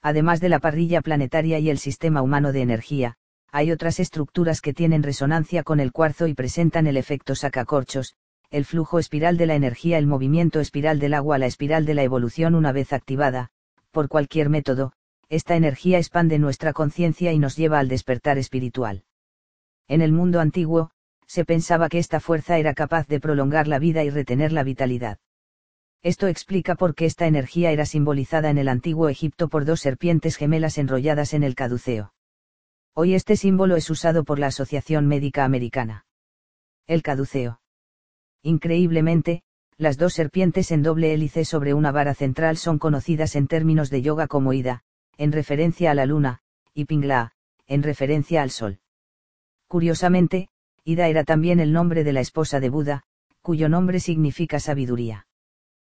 Además 0.00 0.40
de 0.40 0.48
la 0.48 0.60
parrilla 0.60 1.02
planetaria 1.02 1.58
y 1.58 1.68
el 1.68 1.78
sistema 1.78 2.22
humano 2.22 2.52
de 2.52 2.62
energía, 2.62 3.18
hay 3.50 3.72
otras 3.72 4.00
estructuras 4.00 4.60
que 4.60 4.74
tienen 4.74 5.02
resonancia 5.02 5.62
con 5.62 5.80
el 5.80 5.92
cuarzo 5.92 6.26
y 6.26 6.34
presentan 6.34 6.86
el 6.86 6.96
efecto 6.96 7.34
sacacorchos, 7.34 8.14
el 8.50 8.64
flujo 8.64 8.98
espiral 8.98 9.36
de 9.36 9.46
la 9.46 9.54
energía, 9.54 9.98
el 9.98 10.06
movimiento 10.06 10.60
espiral 10.60 10.98
del 10.98 11.14
agua, 11.14 11.38
la 11.38 11.46
espiral 11.46 11.84
de 11.84 11.94
la 11.94 12.02
evolución 12.02 12.54
una 12.54 12.72
vez 12.72 12.92
activada, 12.92 13.50
por 13.90 14.08
cualquier 14.08 14.48
método, 14.48 14.92
esta 15.28 15.56
energía 15.56 15.98
expande 15.98 16.38
nuestra 16.38 16.72
conciencia 16.72 17.32
y 17.32 17.38
nos 17.38 17.56
lleva 17.56 17.78
al 17.78 17.88
despertar 17.88 18.38
espiritual. 18.38 19.04
En 19.86 20.00
el 20.00 20.12
mundo 20.12 20.40
antiguo, 20.40 20.90
se 21.26 21.44
pensaba 21.44 21.88
que 21.88 21.98
esta 21.98 22.20
fuerza 22.20 22.58
era 22.58 22.72
capaz 22.74 23.06
de 23.06 23.20
prolongar 23.20 23.68
la 23.68 23.78
vida 23.78 24.04
y 24.04 24.10
retener 24.10 24.52
la 24.52 24.62
vitalidad. 24.62 25.18
Esto 26.02 26.26
explica 26.26 26.74
por 26.74 26.94
qué 26.94 27.04
esta 27.04 27.26
energía 27.26 27.70
era 27.70 27.84
simbolizada 27.84 28.50
en 28.50 28.58
el 28.58 28.68
antiguo 28.68 29.08
Egipto 29.08 29.48
por 29.48 29.64
dos 29.64 29.80
serpientes 29.80 30.36
gemelas 30.36 30.78
enrolladas 30.78 31.34
en 31.34 31.42
el 31.42 31.54
caduceo. 31.54 32.12
Hoy 33.00 33.14
este 33.14 33.36
símbolo 33.36 33.76
es 33.76 33.88
usado 33.90 34.24
por 34.24 34.40
la 34.40 34.48
Asociación 34.48 35.06
Médica 35.06 35.44
Americana. 35.44 36.04
El 36.88 37.04
caduceo. 37.04 37.60
Increíblemente, 38.42 39.44
las 39.76 39.98
dos 39.98 40.14
serpientes 40.14 40.72
en 40.72 40.82
doble 40.82 41.14
hélice 41.14 41.44
sobre 41.44 41.74
una 41.74 41.92
vara 41.92 42.12
central 42.14 42.56
son 42.56 42.80
conocidas 42.80 43.36
en 43.36 43.46
términos 43.46 43.90
de 43.90 44.02
yoga 44.02 44.26
como 44.26 44.52
Ida, 44.52 44.82
en 45.16 45.30
referencia 45.30 45.92
a 45.92 45.94
la 45.94 46.06
luna, 46.06 46.40
y 46.74 46.86
Pingla, 46.86 47.34
en 47.68 47.84
referencia 47.84 48.42
al 48.42 48.50
sol. 48.50 48.80
Curiosamente, 49.68 50.48
Ida 50.82 51.06
era 51.06 51.22
también 51.22 51.60
el 51.60 51.72
nombre 51.72 52.02
de 52.02 52.12
la 52.12 52.20
esposa 52.20 52.58
de 52.58 52.68
Buda, 52.68 53.04
cuyo 53.42 53.68
nombre 53.68 54.00
significa 54.00 54.58
sabiduría. 54.58 55.28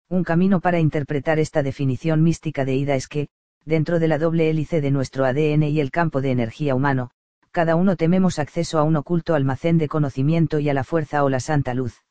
Un 0.08 0.24
camino 0.24 0.58
para 0.60 0.80
interpretar 0.80 1.38
esta 1.38 1.62
definición 1.62 2.24
mística 2.24 2.64
de 2.64 2.74
Ida 2.74 2.96
es 2.96 3.06
que, 3.06 3.28
dentro 3.68 3.98
de 3.98 4.08
la 4.08 4.16
doble 4.16 4.48
hélice 4.48 4.80
de 4.80 4.90
nuestro 4.90 5.26
ADN 5.26 5.64
y 5.64 5.78
el 5.78 5.90
campo 5.90 6.22
de 6.22 6.30
energía 6.30 6.74
humano, 6.74 7.10
cada 7.50 7.76
uno 7.76 7.96
tememos 7.96 8.38
acceso 8.38 8.78
a 8.78 8.82
un 8.82 8.96
oculto 8.96 9.34
almacén 9.34 9.76
de 9.76 9.88
conocimiento 9.88 10.58
y 10.58 10.70
a 10.70 10.74
la 10.74 10.84
fuerza 10.84 11.22
o 11.22 11.28
la 11.28 11.38
santa 11.38 11.74
luz. 11.74 12.02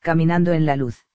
Caminando 0.00 0.52
en 0.52 0.66
la 0.66 0.74
luz. 0.74 1.06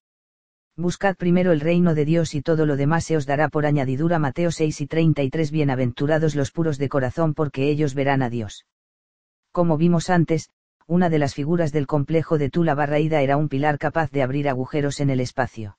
Buscad 0.77 1.17
primero 1.17 1.51
el 1.51 1.59
reino 1.59 1.95
de 1.95 2.05
Dios 2.05 2.33
y 2.33 2.41
todo 2.41 2.65
lo 2.65 2.77
demás 2.77 3.03
se 3.03 3.17
os 3.17 3.25
dará 3.25 3.49
por 3.49 3.65
añadidura 3.65 4.19
Mateo 4.19 4.51
6 4.51 4.79
y 4.79 4.87
33 4.87 5.51
Bienaventurados 5.51 6.33
los 6.33 6.51
puros 6.51 6.77
de 6.77 6.87
corazón 6.87 7.33
porque 7.33 7.69
ellos 7.69 7.93
verán 7.93 8.21
a 8.21 8.29
Dios. 8.29 8.65
Como 9.51 9.75
vimos 9.75 10.09
antes, 10.09 10.49
una 10.87 11.09
de 11.09 11.19
las 11.19 11.35
figuras 11.35 11.73
del 11.73 11.87
complejo 11.87 12.37
de 12.37 12.49
Tula 12.49 12.73
Barraída 12.73 13.21
era 13.21 13.35
un 13.35 13.49
pilar 13.49 13.79
capaz 13.79 14.11
de 14.11 14.23
abrir 14.23 14.47
agujeros 14.47 15.01
en 15.01 15.09
el 15.09 15.19
espacio. 15.19 15.75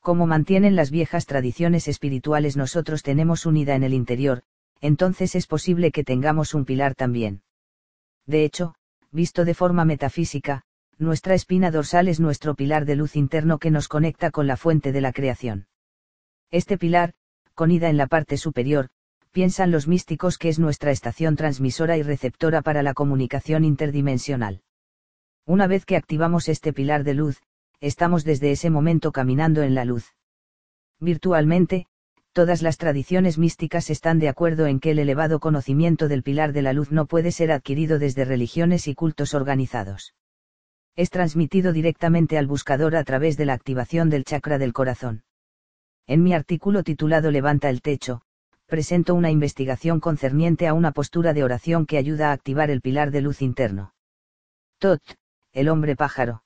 Como 0.00 0.26
mantienen 0.26 0.76
las 0.76 0.90
viejas 0.90 1.26
tradiciones 1.26 1.86
espirituales 1.86 2.56
nosotros 2.56 3.02
tenemos 3.02 3.44
unida 3.44 3.74
en 3.74 3.82
el 3.82 3.92
interior, 3.92 4.42
entonces 4.80 5.34
es 5.34 5.46
posible 5.46 5.92
que 5.92 6.04
tengamos 6.04 6.54
un 6.54 6.64
pilar 6.64 6.94
también. 6.94 7.42
De 8.26 8.44
hecho, 8.44 8.74
visto 9.10 9.44
de 9.44 9.54
forma 9.54 9.84
metafísica, 9.84 10.62
nuestra 10.98 11.34
espina 11.34 11.70
dorsal 11.70 12.08
es 12.08 12.18
nuestro 12.18 12.54
pilar 12.54 12.86
de 12.86 12.96
luz 12.96 13.16
interno 13.16 13.58
que 13.58 13.70
nos 13.70 13.88
conecta 13.88 14.30
con 14.30 14.46
la 14.46 14.56
fuente 14.56 14.92
de 14.92 15.00
la 15.00 15.12
creación. 15.12 15.66
Este 16.50 16.78
pilar, 16.78 17.12
con 17.54 17.70
ida 17.70 17.90
en 17.90 17.96
la 17.96 18.06
parte 18.06 18.36
superior, 18.36 18.88
piensan 19.32 19.70
los 19.70 19.86
místicos 19.86 20.38
que 20.38 20.48
es 20.48 20.58
nuestra 20.58 20.90
estación 20.90 21.36
transmisora 21.36 21.96
y 21.96 22.02
receptora 22.02 22.62
para 22.62 22.82
la 22.82 22.94
comunicación 22.94 23.64
interdimensional. 23.64 24.62
Una 25.46 25.66
vez 25.66 25.84
que 25.84 25.96
activamos 25.96 26.48
este 26.48 26.72
pilar 26.72 27.04
de 27.04 27.14
luz, 27.14 27.42
estamos 27.80 28.24
desde 28.24 28.50
ese 28.50 28.70
momento 28.70 29.12
caminando 29.12 29.62
en 29.62 29.74
la 29.74 29.84
luz. 29.84 30.14
Virtualmente, 30.98 31.86
todas 32.32 32.62
las 32.62 32.76
tradiciones 32.76 33.38
místicas 33.38 33.90
están 33.90 34.18
de 34.18 34.28
acuerdo 34.28 34.66
en 34.66 34.80
que 34.80 34.90
el 34.90 34.98
elevado 34.98 35.40
conocimiento 35.40 36.06
del 36.06 36.22
pilar 36.22 36.52
de 36.52 36.62
la 36.62 36.72
luz 36.72 36.92
no 36.92 37.06
puede 37.06 37.32
ser 37.32 37.50
adquirido 37.50 37.98
desde 37.98 38.24
religiones 38.24 38.86
y 38.86 38.94
cultos 38.94 39.34
organizados. 39.34 40.14
Es 40.94 41.10
transmitido 41.10 41.72
directamente 41.72 42.36
al 42.36 42.46
buscador 42.46 42.96
a 42.96 43.04
través 43.04 43.36
de 43.36 43.46
la 43.46 43.54
activación 43.54 44.10
del 44.10 44.24
chakra 44.24 44.58
del 44.58 44.72
corazón. 44.72 45.24
En 46.06 46.22
mi 46.22 46.34
artículo 46.34 46.82
titulado 46.82 47.30
Levanta 47.30 47.70
el 47.70 47.80
techo, 47.80 48.22
presento 48.66 49.14
una 49.14 49.30
investigación 49.30 50.00
concerniente 50.00 50.68
a 50.68 50.74
una 50.74 50.92
postura 50.92 51.32
de 51.32 51.44
oración 51.44 51.86
que 51.86 51.98
ayuda 51.98 52.30
a 52.30 52.32
activar 52.32 52.70
el 52.70 52.80
pilar 52.80 53.10
de 53.10 53.22
luz 53.22 53.42
interno. 53.42 53.94
Tot, 54.78 55.02
el 55.52 55.68
hombre 55.68 55.96
pájaro. 55.96 56.42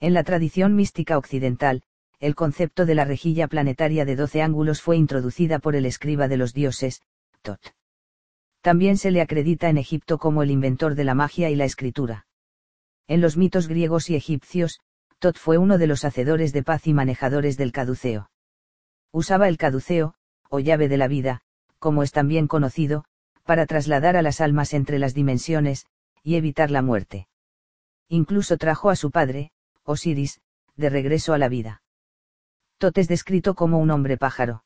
En 0.00 0.14
la 0.14 0.24
tradición 0.24 0.74
mística 0.74 1.16
occidental, 1.16 1.82
el 2.20 2.34
concepto 2.34 2.86
de 2.86 2.94
la 2.94 3.04
rejilla 3.04 3.48
planetaria 3.48 4.04
de 4.04 4.16
doce 4.16 4.42
ángulos 4.42 4.80
fue 4.80 4.96
introducida 4.96 5.58
por 5.58 5.76
el 5.76 5.86
escriba 5.86 6.28
de 6.28 6.36
los 6.36 6.54
dioses, 6.54 7.02
Tot. 7.42 7.60
También 8.60 8.96
se 8.96 9.10
le 9.10 9.20
acredita 9.20 9.68
en 9.68 9.76
Egipto 9.76 10.18
como 10.18 10.42
el 10.42 10.50
inventor 10.50 10.94
de 10.94 11.04
la 11.04 11.14
magia 11.14 11.50
y 11.50 11.56
la 11.56 11.66
escritura. 11.66 12.26
En 13.06 13.20
los 13.20 13.36
mitos 13.36 13.68
griegos 13.68 14.08
y 14.08 14.16
egipcios, 14.16 14.80
Tot 15.18 15.36
fue 15.36 15.58
uno 15.58 15.76
de 15.76 15.86
los 15.86 16.04
hacedores 16.04 16.52
de 16.52 16.62
paz 16.62 16.86
y 16.86 16.94
manejadores 16.94 17.56
del 17.56 17.72
caduceo. 17.72 18.30
Usaba 19.12 19.48
el 19.48 19.58
caduceo, 19.58 20.14
o 20.48 20.60
llave 20.60 20.88
de 20.88 20.96
la 20.96 21.08
vida, 21.08 21.42
como 21.78 22.02
es 22.02 22.12
también 22.12 22.46
conocido, 22.46 23.04
para 23.44 23.66
trasladar 23.66 24.16
a 24.16 24.22
las 24.22 24.40
almas 24.40 24.72
entre 24.72 24.98
las 24.98 25.12
dimensiones, 25.12 25.86
y 26.22 26.36
evitar 26.36 26.70
la 26.70 26.80
muerte. 26.80 27.28
Incluso 28.08 28.56
trajo 28.56 28.88
a 28.88 28.96
su 28.96 29.10
padre, 29.10 29.50
Osiris, 29.84 30.40
de 30.76 30.90
regreso 30.90 31.34
a 31.34 31.38
la 31.38 31.48
vida. 31.48 31.82
Tot 32.78 32.98
es 32.98 33.08
descrito 33.08 33.54
como 33.54 33.78
un 33.78 33.90
hombre 33.90 34.16
pájaro. 34.16 34.64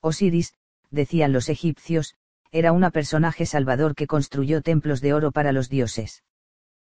Osiris, 0.00 0.54
decían 0.90 1.32
los 1.32 1.48
egipcios, 1.48 2.14
era 2.50 2.72
un 2.72 2.90
personaje 2.90 3.46
salvador 3.46 3.94
que 3.94 4.06
construyó 4.06 4.62
templos 4.62 5.00
de 5.00 5.14
oro 5.14 5.30
para 5.30 5.52
los 5.52 5.68
dioses. 5.68 6.24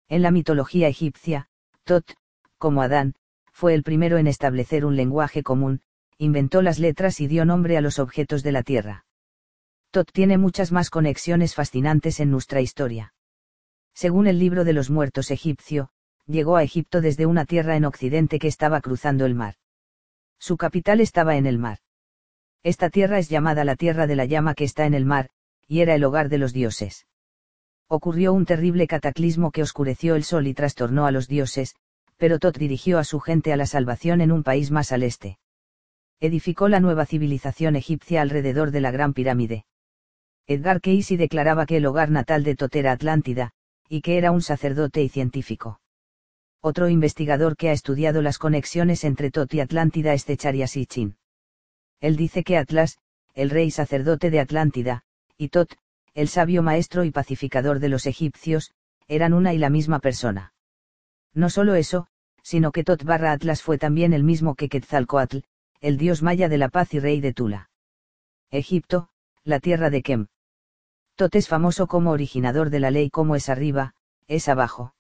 En 0.10 0.22
la 0.22 0.32
mitología 0.32 0.88
egipcia, 0.88 1.50
Tot, 1.84 2.16
como 2.58 2.82
Adán, 2.82 3.16
fue 3.52 3.74
el 3.76 3.84
primero 3.84 4.18
en 4.18 4.28
establecer 4.28 4.86
un 4.86 4.96
lenguaje 4.96 5.44
común, 5.44 5.82
inventó 6.18 6.62
las 6.62 6.80
letras 6.80 7.20
y 7.20 7.28
dio 7.28 7.46
nombre 7.46 7.78
a 7.78 7.82
los 7.82 8.00
objetos 8.00 8.42
de 8.42 8.52
la 8.52 8.64
Tierra. 8.64 9.06
Tot 9.92 10.12
tiene 10.12 10.38
muchas 10.38 10.72
más 10.72 10.90
conexiones 10.90 11.54
fascinantes 11.54 12.20
en 12.20 12.32
nuestra 12.32 12.62
historia. 12.62 13.14
Según 13.94 14.26
el 14.26 14.40
libro 14.40 14.64
de 14.64 14.74
los 14.74 14.90
muertos 14.90 15.30
egipcio, 15.30 15.92
llegó 16.26 16.56
a 16.56 16.64
Egipto 16.64 17.02
desde 17.02 17.26
una 17.26 17.46
tierra 17.46 17.76
en 17.76 17.86
Occidente 17.86 18.40
que 18.40 18.48
estaba 18.48 18.82
cruzando 18.82 19.26
el 19.26 19.36
mar. 19.36 19.56
Su 20.40 20.58
capital 20.58 21.02
estaba 21.02 21.38
en 21.38 21.46
el 21.46 21.58
mar. 21.58 21.80
Esta 22.64 22.90
tierra 22.90 23.20
es 23.20 23.30
llamada 23.30 23.66
la 23.66 23.76
tierra 23.76 24.08
de 24.08 24.16
la 24.16 24.26
llama 24.26 24.56
que 24.56 24.64
está 24.64 24.86
en 24.86 24.94
el 24.94 25.06
mar, 25.06 25.30
y 25.68 25.82
era 25.82 25.96
el 25.96 26.04
hogar 26.04 26.30
de 26.30 26.38
los 26.38 26.54
dioses. 26.54 27.08
Ocurrió 27.88 28.34
un 28.34 28.46
terrible 28.46 28.88
cataclismo 28.88 29.52
que 29.52 29.62
oscureció 29.62 30.16
el 30.16 30.24
sol 30.24 30.48
y 30.48 30.54
trastornó 30.54 31.06
a 31.06 31.12
los 31.12 31.28
dioses, 31.28 31.76
pero 32.18 32.40
Tot 32.40 32.58
dirigió 32.58 33.00
a 33.00 33.04
su 33.04 33.20
gente 33.20 33.52
a 33.52 33.58
la 33.58 33.66
salvación 33.66 34.22
en 34.22 34.32
un 34.32 34.44
país 34.44 34.72
más 34.72 34.92
al 34.94 35.04
este. 35.04 35.40
Edificó 36.22 36.70
la 36.70 36.80
nueva 36.80 37.06
civilización 37.06 37.76
egipcia 37.76 38.22
alrededor 38.22 38.72
de 38.72 38.80
la 38.80 38.92
Gran 38.92 39.14
Pirámide. 39.14 39.66
Edgar 40.48 40.80
Cayce 40.80 41.18
declaraba 41.18 41.66
que 41.66 41.78
el 41.78 41.86
hogar 41.86 42.10
natal 42.10 42.44
de 42.44 42.56
Tot 42.56 42.76
era 42.76 42.94
Atlántida, 42.94 43.52
y 43.90 44.02
que 44.02 44.18
era 44.18 44.32
un 44.32 44.42
sacerdote 44.42 45.04
y 45.04 45.10
científico. 45.10 45.82
Otro 46.66 46.88
investigador 46.88 47.58
que 47.58 47.68
ha 47.68 47.74
estudiado 47.74 48.22
las 48.22 48.38
conexiones 48.38 49.04
entre 49.04 49.32
Tot 49.32 49.54
y 49.54 49.60
Atlántida 49.60 50.14
es 50.14 50.24
Zecharia 50.24 50.66
Sitchin. 50.66 51.18
Él 52.00 52.16
dice 52.16 52.46
que 52.46 52.58
Atlas, 52.58 53.00
el 53.34 53.50
rey 53.50 53.70
sacerdote 53.70 54.30
de 54.30 54.40
Atlántida, 54.40 55.04
y 55.38 55.50
Tot, 55.50 55.76
el 56.14 56.30
sabio 56.30 56.64
maestro 56.64 57.04
y 57.04 57.12
pacificador 57.12 57.80
de 57.80 57.90
los 57.90 58.06
egipcios, 58.06 58.72
eran 59.10 59.34
una 59.34 59.54
y 59.54 59.58
la 59.58 59.70
misma 59.70 60.00
persona. 60.00 60.54
No 61.34 61.50
solo 61.50 61.76
eso, 61.76 62.08
sino 62.44 62.72
que 62.72 62.86
Tot 62.86 63.04
barra 63.04 63.34
Atlas 63.34 63.62
fue 63.62 63.78
también 63.78 64.14
el 64.14 64.24
mismo 64.24 64.56
que 64.56 64.70
Quetzalcoatl, 64.70 65.40
el 65.82 65.98
dios 65.98 66.22
maya 66.22 66.48
de 66.48 66.60
la 66.60 66.70
paz 66.70 66.94
y 66.94 67.00
rey 67.02 67.20
de 67.20 67.34
Tula. 67.34 67.72
Egipto, 68.52 69.10
la 69.44 69.60
tierra 69.60 69.90
de 69.90 70.02
Kem. 70.02 70.28
Tot 71.16 71.36
es 71.36 71.50
famoso 71.50 71.88
como 71.88 72.12
originador 72.12 72.70
de 72.70 72.80
la 72.80 72.90
ley 72.90 73.10
como 73.10 73.36
es 73.36 73.50
arriba, 73.50 73.96
es 74.28 74.48
abajo. 74.48 74.94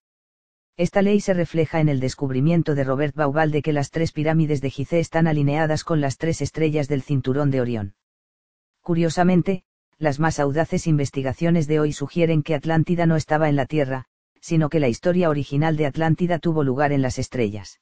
Esta 0.75 1.03
ley 1.03 1.19
se 1.19 1.35
refleja 1.35 1.79
en 1.81 1.89
el 1.89 1.99
descubrimiento 1.99 2.73
de 2.73 2.83
Robert 2.83 3.15
Bauval 3.15 3.51
de 3.51 3.61
que 3.61 3.73
las 3.73 3.91
tres 3.91 4.11
pirámides 4.11 4.59
de 4.59 4.71
Gizeh 4.71 4.99
están 4.99 5.27
alineadas 5.27 5.83
con 5.83 6.01
las 6.01 6.17
tres 6.17 6.41
estrellas 6.41 6.87
del 6.87 7.03
cinturón 7.03 7.51
de 7.51 7.61
Orión. 7.61 7.93
Curiosamente, 8.81 9.63
las 9.99 10.19
más 10.19 10.39
audaces 10.39 10.87
investigaciones 10.87 11.67
de 11.67 11.79
hoy 11.79 11.93
sugieren 11.93 12.41
que 12.41 12.55
Atlántida 12.55 13.05
no 13.05 13.15
estaba 13.15 13.49
en 13.49 13.55
la 13.55 13.67
Tierra, 13.67 14.05
sino 14.41 14.69
que 14.69 14.79
la 14.79 14.89
historia 14.89 15.29
original 15.29 15.77
de 15.77 15.85
Atlántida 15.85 16.39
tuvo 16.39 16.63
lugar 16.63 16.91
en 16.91 17.03
las 17.03 17.19
estrellas. 17.19 17.79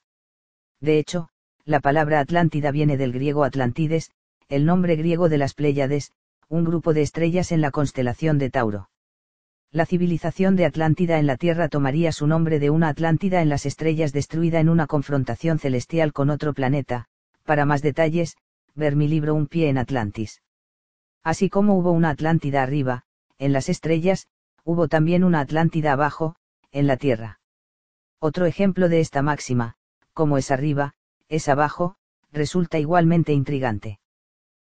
De 0.81 0.99
hecho, 0.99 1.29
la 1.63 1.79
palabra 1.79 2.19
Atlántida 2.19 2.71
viene 2.71 2.97
del 2.97 3.13
griego 3.13 3.45
Atlantides, 3.45 4.11
el 4.49 4.65
nombre 4.65 4.97
griego 4.97 5.29
de 5.29 5.37
las 5.37 5.53
Pléyades, 5.53 6.11
un 6.49 6.65
grupo 6.65 6.93
de 6.93 7.03
estrellas 7.03 7.53
en 7.53 7.61
la 7.61 7.71
constelación 7.71 8.37
de 8.37 8.49
Tauro. 8.49 8.89
La 9.73 9.85
civilización 9.85 10.57
de 10.57 10.65
Atlántida 10.65 11.17
en 11.17 11.27
la 11.27 11.37
Tierra 11.37 11.69
tomaría 11.69 12.11
su 12.11 12.27
nombre 12.27 12.59
de 12.59 12.69
una 12.69 12.89
Atlántida 12.89 13.41
en 13.41 13.47
las 13.47 13.65
estrellas 13.65 14.11
destruida 14.11 14.59
en 14.59 14.67
una 14.67 14.85
confrontación 14.85 15.59
celestial 15.59 16.11
con 16.11 16.29
otro 16.29 16.53
planeta. 16.53 17.07
Para 17.45 17.65
más 17.65 17.81
detalles, 17.81 18.35
ver 18.75 18.97
mi 18.97 19.07
libro 19.07 19.33
Un 19.33 19.47
pie 19.47 19.69
en 19.69 19.77
Atlantis. 19.77 20.41
Así 21.23 21.49
como 21.49 21.77
hubo 21.77 21.93
una 21.93 22.09
Atlántida 22.09 22.63
arriba, 22.63 23.03
en 23.37 23.53
las 23.53 23.69
estrellas, 23.69 24.27
hubo 24.65 24.89
también 24.89 25.23
una 25.23 25.39
Atlántida 25.39 25.93
abajo, 25.93 26.35
en 26.73 26.85
la 26.85 26.97
Tierra. 26.97 27.39
Otro 28.19 28.47
ejemplo 28.47 28.89
de 28.89 28.99
esta 28.99 29.21
máxima, 29.21 29.75
como 30.13 30.37
es 30.37 30.51
arriba, 30.51 30.95
es 31.29 31.47
abajo, 31.47 31.95
resulta 32.33 32.77
igualmente 32.77 33.31
intrigante. 33.31 34.01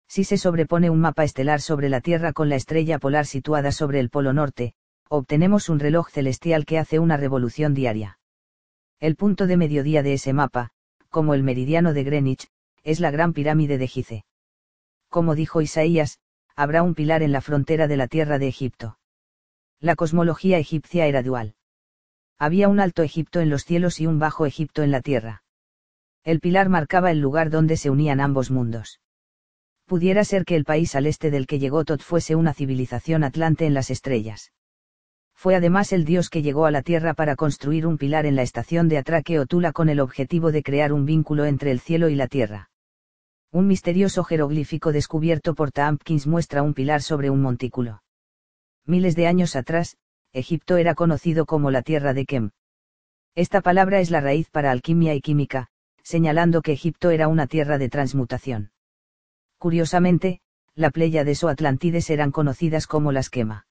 Si 0.08 0.24
se 0.24 0.38
sobrepone 0.38 0.90
un 0.90 0.98
mapa 0.98 1.22
estelar 1.22 1.60
sobre 1.60 1.88
la 1.88 2.00
Tierra 2.00 2.32
con 2.32 2.48
la 2.48 2.56
estrella 2.56 2.98
polar 2.98 3.26
situada 3.26 3.70
sobre 3.70 4.00
el 4.00 4.10
polo 4.10 4.32
norte, 4.32 4.74
obtenemos 5.08 5.68
un 5.68 5.80
reloj 5.80 6.10
celestial 6.10 6.64
que 6.64 6.78
hace 6.78 6.98
una 6.98 7.16
revolución 7.16 7.74
diaria. 7.74 8.18
El 9.00 9.16
punto 9.16 9.46
de 9.46 9.56
mediodía 9.56 10.02
de 10.02 10.14
ese 10.14 10.32
mapa, 10.32 10.70
como 11.08 11.34
el 11.34 11.42
meridiano 11.42 11.92
de 11.92 12.04
Greenwich, 12.04 12.48
es 12.82 13.00
la 13.00 13.10
gran 13.10 13.32
pirámide 13.32 13.78
de 13.78 13.86
Gize. 13.86 14.24
Como 15.08 15.34
dijo 15.34 15.62
Isaías, 15.62 16.18
habrá 16.54 16.82
un 16.82 16.94
pilar 16.94 17.22
en 17.22 17.32
la 17.32 17.40
frontera 17.40 17.86
de 17.86 17.96
la 17.96 18.08
tierra 18.08 18.38
de 18.38 18.48
Egipto. 18.48 18.98
La 19.80 19.94
cosmología 19.94 20.58
egipcia 20.58 21.06
era 21.06 21.22
dual. 21.22 21.54
Había 22.38 22.68
un 22.68 22.80
alto 22.80 23.02
Egipto 23.02 23.40
en 23.40 23.50
los 23.50 23.64
cielos 23.64 24.00
y 24.00 24.06
un 24.06 24.18
bajo 24.18 24.46
Egipto 24.46 24.82
en 24.82 24.90
la 24.90 25.00
tierra. 25.00 25.42
El 26.24 26.40
pilar 26.40 26.68
marcaba 26.68 27.10
el 27.10 27.20
lugar 27.20 27.50
donde 27.50 27.76
se 27.76 27.90
unían 27.90 28.20
ambos 28.20 28.50
mundos. 28.50 29.00
Pudiera 29.86 30.24
ser 30.24 30.44
que 30.44 30.56
el 30.56 30.64
país 30.64 30.94
al 30.94 31.06
este 31.06 31.30
del 31.30 31.46
que 31.46 31.58
llegó 31.58 31.84
Tot 31.84 32.02
fuese 32.02 32.34
una 32.34 32.52
civilización 32.52 33.24
atlante 33.24 33.64
en 33.64 33.74
las 33.74 33.90
estrellas. 33.90 34.52
Fue 35.38 35.54
además 35.54 35.92
el 35.92 36.04
dios 36.04 36.30
que 36.30 36.42
llegó 36.42 36.66
a 36.66 36.72
la 36.72 36.82
tierra 36.82 37.14
para 37.14 37.36
construir 37.36 37.86
un 37.86 37.96
pilar 37.96 38.26
en 38.26 38.34
la 38.34 38.42
estación 38.42 38.88
de 38.88 38.98
Atraque 38.98 39.38
o 39.38 39.46
Tula 39.46 39.72
con 39.72 39.88
el 39.88 40.00
objetivo 40.00 40.50
de 40.50 40.64
crear 40.64 40.92
un 40.92 41.04
vínculo 41.04 41.44
entre 41.44 41.70
el 41.70 41.78
cielo 41.78 42.08
y 42.08 42.16
la 42.16 42.26
tierra. 42.26 42.70
Un 43.52 43.68
misterioso 43.68 44.24
jeroglífico 44.24 44.90
descubierto 44.90 45.54
por 45.54 45.70
Tompkins 45.70 46.26
muestra 46.26 46.64
un 46.64 46.74
pilar 46.74 47.02
sobre 47.02 47.30
un 47.30 47.40
montículo. 47.40 48.02
Miles 48.84 49.14
de 49.14 49.28
años 49.28 49.54
atrás, 49.54 49.96
Egipto 50.32 50.76
era 50.76 50.96
conocido 50.96 51.46
como 51.46 51.70
la 51.70 51.82
tierra 51.82 52.14
de 52.14 52.26
Kem. 52.26 52.50
Esta 53.36 53.60
palabra 53.60 54.00
es 54.00 54.10
la 54.10 54.20
raíz 54.20 54.50
para 54.50 54.72
alquimia 54.72 55.14
y 55.14 55.20
química, 55.20 55.68
señalando 56.02 56.62
que 56.62 56.72
Egipto 56.72 57.10
era 57.10 57.28
una 57.28 57.46
tierra 57.46 57.78
de 57.78 57.88
transmutación. 57.88 58.72
Curiosamente, 59.56 60.40
la 60.74 60.90
Pléyades 60.90 61.44
o 61.44 61.48
Atlantides 61.48 62.10
eran 62.10 62.32
conocidas 62.32 62.88
como 62.88 63.12
las 63.12 63.30
Quema. 63.30 63.67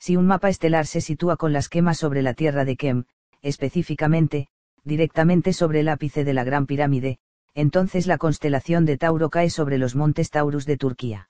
Si 0.00 0.16
un 0.16 0.26
mapa 0.26 0.48
estelar 0.48 0.86
se 0.86 1.02
sitúa 1.02 1.36
con 1.36 1.52
las 1.52 1.68
quemas 1.68 1.98
sobre 1.98 2.22
la 2.22 2.32
tierra 2.32 2.64
de 2.64 2.76
Kem, 2.76 3.04
específicamente, 3.42 4.48
directamente 4.82 5.52
sobre 5.52 5.80
el 5.80 5.88
ápice 5.88 6.24
de 6.24 6.32
la 6.32 6.42
Gran 6.42 6.66
Pirámide, 6.66 7.18
entonces 7.54 8.06
la 8.06 8.16
constelación 8.16 8.86
de 8.86 8.96
Tauro 8.96 9.28
cae 9.28 9.50
sobre 9.50 9.76
los 9.76 9.94
montes 9.94 10.30
Taurus 10.30 10.64
de 10.64 10.78
Turquía. 10.78 11.28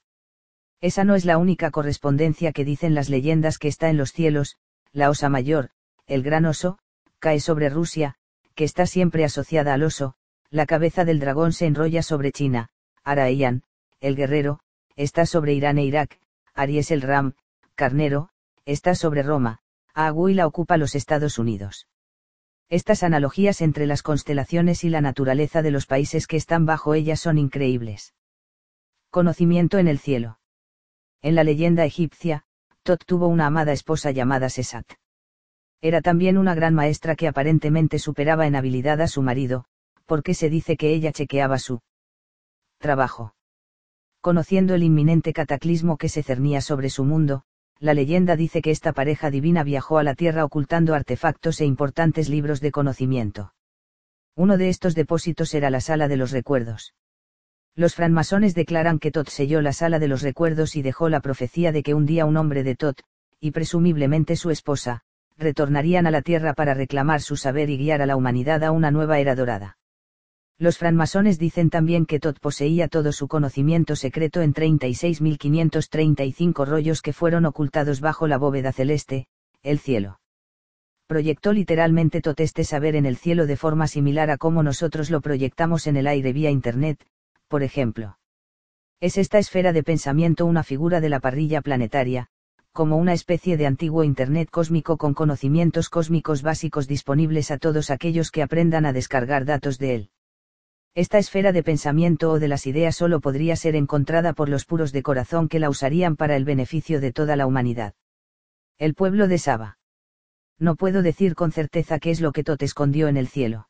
Esa 0.81 1.03
no 1.03 1.17
es 1.17 1.25
la 1.25 1.37
única 1.37 1.73
correspondencia 1.73 2.53
que 2.53 2.65
dicen 2.65 2.95
las 2.95 3.09
leyendas 3.09 3.59
que 3.59 3.67
está 3.67 3.91
en 3.91 3.97
los 3.97 4.13
cielos, 4.13 4.57
la 4.93 5.11
osa 5.11 5.29
mayor, 5.29 5.71
el 6.07 6.23
gran 6.23 6.47
oso, 6.47 6.79
cae 7.19 7.41
sobre 7.41 7.71
Rusia, 7.71 8.15
que 8.55 8.65
está 8.65 8.87
siempre 8.87 9.25
asociada 9.25 9.75
al 9.75 9.83
oso, 9.83 10.15
la 10.49 10.67
cabeza 10.67 11.05
del 11.05 11.19
dragón 11.19 11.53
se 11.53 11.67
enrolla 11.67 12.03
sobre 12.03 12.31
China, 12.31 12.71
Arayan, 13.03 13.65
el 14.01 14.15
guerrero, 14.15 14.61
está 14.95 15.27
sobre 15.27 15.55
Irán 15.55 15.79
e 15.79 15.85
Irak, 15.85 16.21
Aries 16.55 16.91
el 16.91 17.03
ram, 17.03 17.35
carnero, 17.75 18.31
está 18.71 18.95
sobre 18.95 19.23
Roma, 19.23 19.59
Aguila 19.95 20.47
ocupa 20.47 20.77
los 20.77 20.95
Estados 20.95 21.39
Unidos. 21.39 21.89
Estas 22.69 23.03
analogías 23.03 23.63
entre 23.63 23.87
las 23.87 24.03
constelaciones 24.03 24.85
y 24.85 24.91
la 24.91 25.01
naturaleza 25.01 25.61
de 25.61 25.73
los 25.73 25.87
países 25.87 26.29
que 26.29 26.37
están 26.37 26.67
bajo 26.67 26.95
ellas 26.95 27.19
son 27.19 27.37
increíbles. 27.37 28.15
Conocimiento 29.11 29.79
en 29.79 29.89
el 29.89 29.99
cielo. 29.99 30.39
En 31.21 31.35
la 31.35 31.43
leyenda 31.43 31.85
egipcia, 31.85 32.45
Tot 32.85 33.05
tuvo 33.05 33.27
una 33.27 33.47
amada 33.47 33.73
esposa 33.73 34.13
llamada 34.13 34.49
Sesat. 34.49 34.87
Era 35.81 36.01
también 36.01 36.39
una 36.39 36.55
gran 36.55 36.75
maestra 36.75 37.17
que 37.17 37.27
aparentemente 37.27 37.99
superaba 37.99 38.47
en 38.47 38.55
habilidad 38.55 39.01
a 39.01 39.09
su 39.09 39.21
marido, 39.21 39.65
porque 40.07 40.35
se 40.35 40.49
dice 40.49 40.77
que 40.77 40.95
ella 40.95 41.13
chequeaba 41.13 41.59
su 41.59 41.81
trabajo. 42.79 43.35
Conociendo 44.21 44.75
el 44.75 44.85
inminente 44.85 45.33
cataclismo 45.33 45.97
que 45.97 46.09
se 46.09 46.23
cernía 46.23 46.61
sobre 46.61 46.91
su 46.91 47.05
mundo, 47.05 47.45
la 47.81 47.95
leyenda 47.95 48.37
dice 48.37 48.61
que 48.61 48.71
esta 48.71 48.93
pareja 48.93 49.31
divina 49.31 49.65
viajó 49.65 49.97
a 49.97 50.03
la 50.03 50.15
Tierra 50.15 50.45
ocultando 50.45 50.95
artefactos 50.95 51.63
e 51.63 51.65
importantes 51.65 52.29
libros 52.29 52.61
de 52.61 52.71
conocimiento. 52.71 53.55
Uno 54.37 54.59
de 54.59 54.69
estos 54.69 54.95
depósitos 54.95 55.55
era 55.55 55.71
la 55.71 55.81
sala 55.81 56.07
de 56.07 56.19
los 56.19 56.31
recuerdos. 56.31 56.95
Los 57.75 57.95
francmasones 57.95 58.55
declaran 58.55 58.99
que 58.99 59.11
Tot 59.11 59.29
selló 59.29 59.63
la 59.63 59.73
sala 59.73 59.99
de 59.99 60.09
los 60.09 60.21
recuerdos 60.21 60.77
y 60.77 60.83
dejó 60.83 61.09
la 61.09 61.21
profecía 61.21 61.73
de 61.73 61.83
que 61.83 61.95
un 61.95 62.05
día 62.05 62.27
un 62.27 62.37
hombre 62.37 62.63
de 62.65 62.77
Tot, 62.77 63.01
y 63.41 63.53
presumiblemente 63.53 64.37
su 64.37 64.51
esposa, 64.51 65.01
retornarían 65.39 66.07
a 66.07 66.11
la 66.11 66.21
Tierra 66.21 66.53
para 66.53 66.75
reclamar 66.75 67.23
su 67.23 67.37
saber 67.37 67.71
y 67.71 67.79
guiar 67.79 68.03
a 68.03 68.07
la 68.07 68.17
humanidad 68.17 68.63
a 68.63 68.73
una 68.73 68.91
nueva 68.91 69.21
era 69.21 69.35
dorada. 69.35 69.79
Los 70.61 70.77
francmasones 70.77 71.39
dicen 71.39 71.71
también 71.71 72.05
que 72.05 72.21
Tot 72.21 72.39
poseía 72.39 72.87
todo 72.87 73.13
su 73.13 73.29
conocimiento 73.29 73.97
secreto 73.97 74.43
en 74.43 74.53
36.535 74.53 76.67
rollos 76.67 77.01
que 77.01 77.15
fueron 77.15 77.47
ocultados 77.47 78.03
bajo 78.03 78.27
la 78.27 78.37
bóveda 78.37 78.71
celeste, 78.71 79.27
el 79.63 79.79
cielo. 79.79 80.21
Proyectó 81.07 81.55
literalmente 81.55 82.21
Tot 82.21 82.39
este 82.41 82.65
saber 82.65 82.95
en 82.95 83.07
el 83.07 83.17
cielo 83.17 83.47
de 83.47 83.57
forma 83.57 83.87
similar 83.87 84.31
a 84.31 84.37
como 84.37 84.63
nosotros 84.63 85.09
lo 85.09 85.23
proyectamos 85.23 85.87
en 85.87 85.97
el 85.97 86.07
aire 86.07 86.35
vía 86.35 86.51
Internet, 86.51 87.07
por 87.49 87.63
ejemplo. 87.63 88.19
Es 89.01 89.17
esta 89.17 89.39
esfera 89.39 89.73
de 89.73 89.83
pensamiento 89.83 90.45
una 90.45 90.63
figura 90.63 91.01
de 91.01 91.09
la 91.09 91.21
parrilla 91.21 91.63
planetaria, 91.63 92.27
como 92.73 92.99
una 92.99 93.15
especie 93.15 93.57
de 93.57 93.65
antiguo 93.65 94.05
Internet 94.05 94.51
cósmico 94.51 94.99
con 94.99 95.15
conocimientos 95.15 95.89
cósmicos 95.89 96.43
básicos 96.43 96.87
disponibles 96.87 97.51
a 97.51 97.57
todos 97.57 97.91
aquellos 97.91 98.31
que 98.31 98.43
aprendan 98.43 98.85
a 98.85 98.93
descargar 98.93 99.47
datos 99.47 99.79
de 99.79 99.95
él. 99.95 100.11
Esta 100.95 101.19
esfera 101.19 101.53
de 101.53 101.63
pensamiento 101.63 102.33
o 102.33 102.39
de 102.41 102.49
las 102.49 102.67
ideas 102.67 102.97
solo 102.97 103.21
podría 103.21 103.55
ser 103.55 103.77
encontrada 103.77 104.33
por 104.33 104.49
los 104.49 104.65
puros 104.65 104.93
de 104.93 105.03
corazón 105.03 105.49
que 105.49 105.61
la 105.61 105.71
usarían 105.71 106.17
para 106.17 106.35
el 106.35 106.45
beneficio 106.45 107.01
de 107.01 107.13
toda 107.13 107.37
la 107.37 107.47
humanidad. 107.47 107.95
El 108.79 108.95
pueblo 108.95 109.29
de 109.29 109.39
Saba. 109.39 109.79
No 110.59 110.75
puedo 110.75 111.03
decir 111.03 111.35
con 111.35 111.53
certeza 111.53 111.99
qué 111.99 112.11
es 112.11 112.21
lo 112.21 112.33
que 112.33 112.43
Tot 112.43 112.63
escondió 112.63 113.09
en 113.09 113.17
el 113.17 113.29
cielo. 113.29 113.69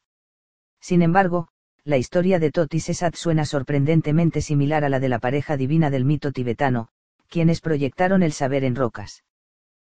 Sin 0.80 1.02
embargo, 1.02 1.48
la 1.84 1.98
historia 1.98 2.38
de 2.38 2.50
Tot 2.50 2.72
y 2.72 2.80
Sesat 2.80 3.14
suena 3.14 3.44
sorprendentemente 3.44 4.40
similar 4.40 4.84
a 4.84 4.88
la 4.88 5.00
de 5.00 5.08
la 5.08 5.18
pareja 5.18 5.56
divina 5.56 5.90
del 5.90 6.04
mito 6.04 6.32
tibetano, 6.32 6.88
quienes 7.28 7.60
proyectaron 7.60 8.22
el 8.22 8.32
saber 8.32 8.64
en 8.64 8.76
rocas. 8.76 9.24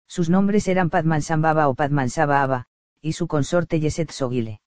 Sus 0.06 0.28
nombres 0.28 0.66
eran 0.68 0.90
Padmansambhava 0.90 1.68
o 1.68 1.74
Padmansabhava, 1.74 2.66
y 3.00 3.12
su 3.12 3.26
consorte 3.26 3.80
Yeset 3.80 4.10
Sogile. 4.10 4.61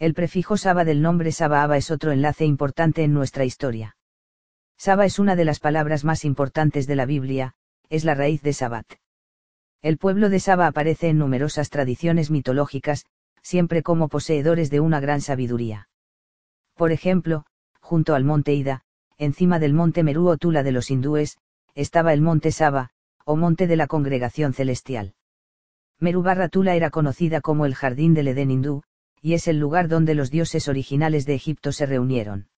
El 0.00 0.14
prefijo 0.14 0.56
Saba 0.56 0.84
del 0.84 1.02
nombre 1.02 1.32
Saba 1.32 1.76
es 1.76 1.90
otro 1.90 2.12
enlace 2.12 2.44
importante 2.44 3.02
en 3.02 3.12
nuestra 3.12 3.44
historia. 3.44 3.96
Saba 4.76 5.04
es 5.04 5.18
una 5.18 5.34
de 5.34 5.44
las 5.44 5.58
palabras 5.58 6.04
más 6.04 6.24
importantes 6.24 6.86
de 6.86 6.94
la 6.94 7.04
Biblia, 7.04 7.56
es 7.88 8.04
la 8.04 8.14
raíz 8.14 8.40
de 8.42 8.52
Sabat. 8.52 8.86
El 9.82 9.98
pueblo 9.98 10.30
de 10.30 10.38
Saba 10.38 10.68
aparece 10.68 11.08
en 11.08 11.18
numerosas 11.18 11.68
tradiciones 11.68 12.30
mitológicas, 12.30 13.06
siempre 13.42 13.82
como 13.82 14.06
poseedores 14.08 14.70
de 14.70 14.78
una 14.78 15.00
gran 15.00 15.20
sabiduría. 15.20 15.88
Por 16.74 16.92
ejemplo, 16.92 17.44
junto 17.80 18.14
al 18.14 18.22
monte 18.22 18.54
Ida, 18.54 18.82
encima 19.16 19.58
del 19.58 19.74
monte 19.74 20.04
Meru 20.04 20.28
o 20.28 20.36
Tula 20.36 20.62
de 20.62 20.70
los 20.70 20.92
hindúes, 20.92 21.38
estaba 21.74 22.12
el 22.12 22.20
monte 22.20 22.52
Saba, 22.52 22.90
o 23.24 23.34
monte 23.34 23.66
de 23.66 23.74
la 23.74 23.88
congregación 23.88 24.52
celestial. 24.52 25.14
Meru 25.98 26.22
barra 26.22 26.48
Tula 26.48 26.76
era 26.76 26.90
conocida 26.90 27.40
como 27.40 27.66
el 27.66 27.74
jardín 27.74 28.14
del 28.14 28.28
Edén 28.28 28.52
hindú, 28.52 28.84
y 29.22 29.34
es 29.34 29.48
el 29.48 29.58
lugar 29.58 29.88
donde 29.88 30.14
los 30.14 30.30
dioses 30.30 30.68
originales 30.68 31.26
de 31.26 31.34
Egipto 31.34 31.72
se 31.72 31.86
reunieron. 31.86 32.48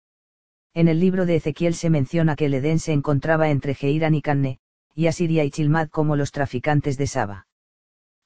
En 0.73 0.89
el 0.89 1.01
libro 1.01 1.27
de 1.27 1.37
Ezequiel 1.37 1.75
se 1.75 1.91
menciona 1.91 2.37
que 2.37 2.47
el 2.47 2.55
Edén 2.55 2.79
se 2.79 2.93
encontraba 2.93 3.51
entre 3.51 3.75
Geirán 3.75 4.15
y 4.15 4.23
Canne, 4.23 4.61
y 4.95 5.07
Asiria 5.07 5.45
y 5.45 5.51
Chilmad 5.51 5.89
como 5.89 6.17
los 6.17 6.31
traficantes 6.31 6.97
de 6.97 7.07
Saba. 7.07 7.47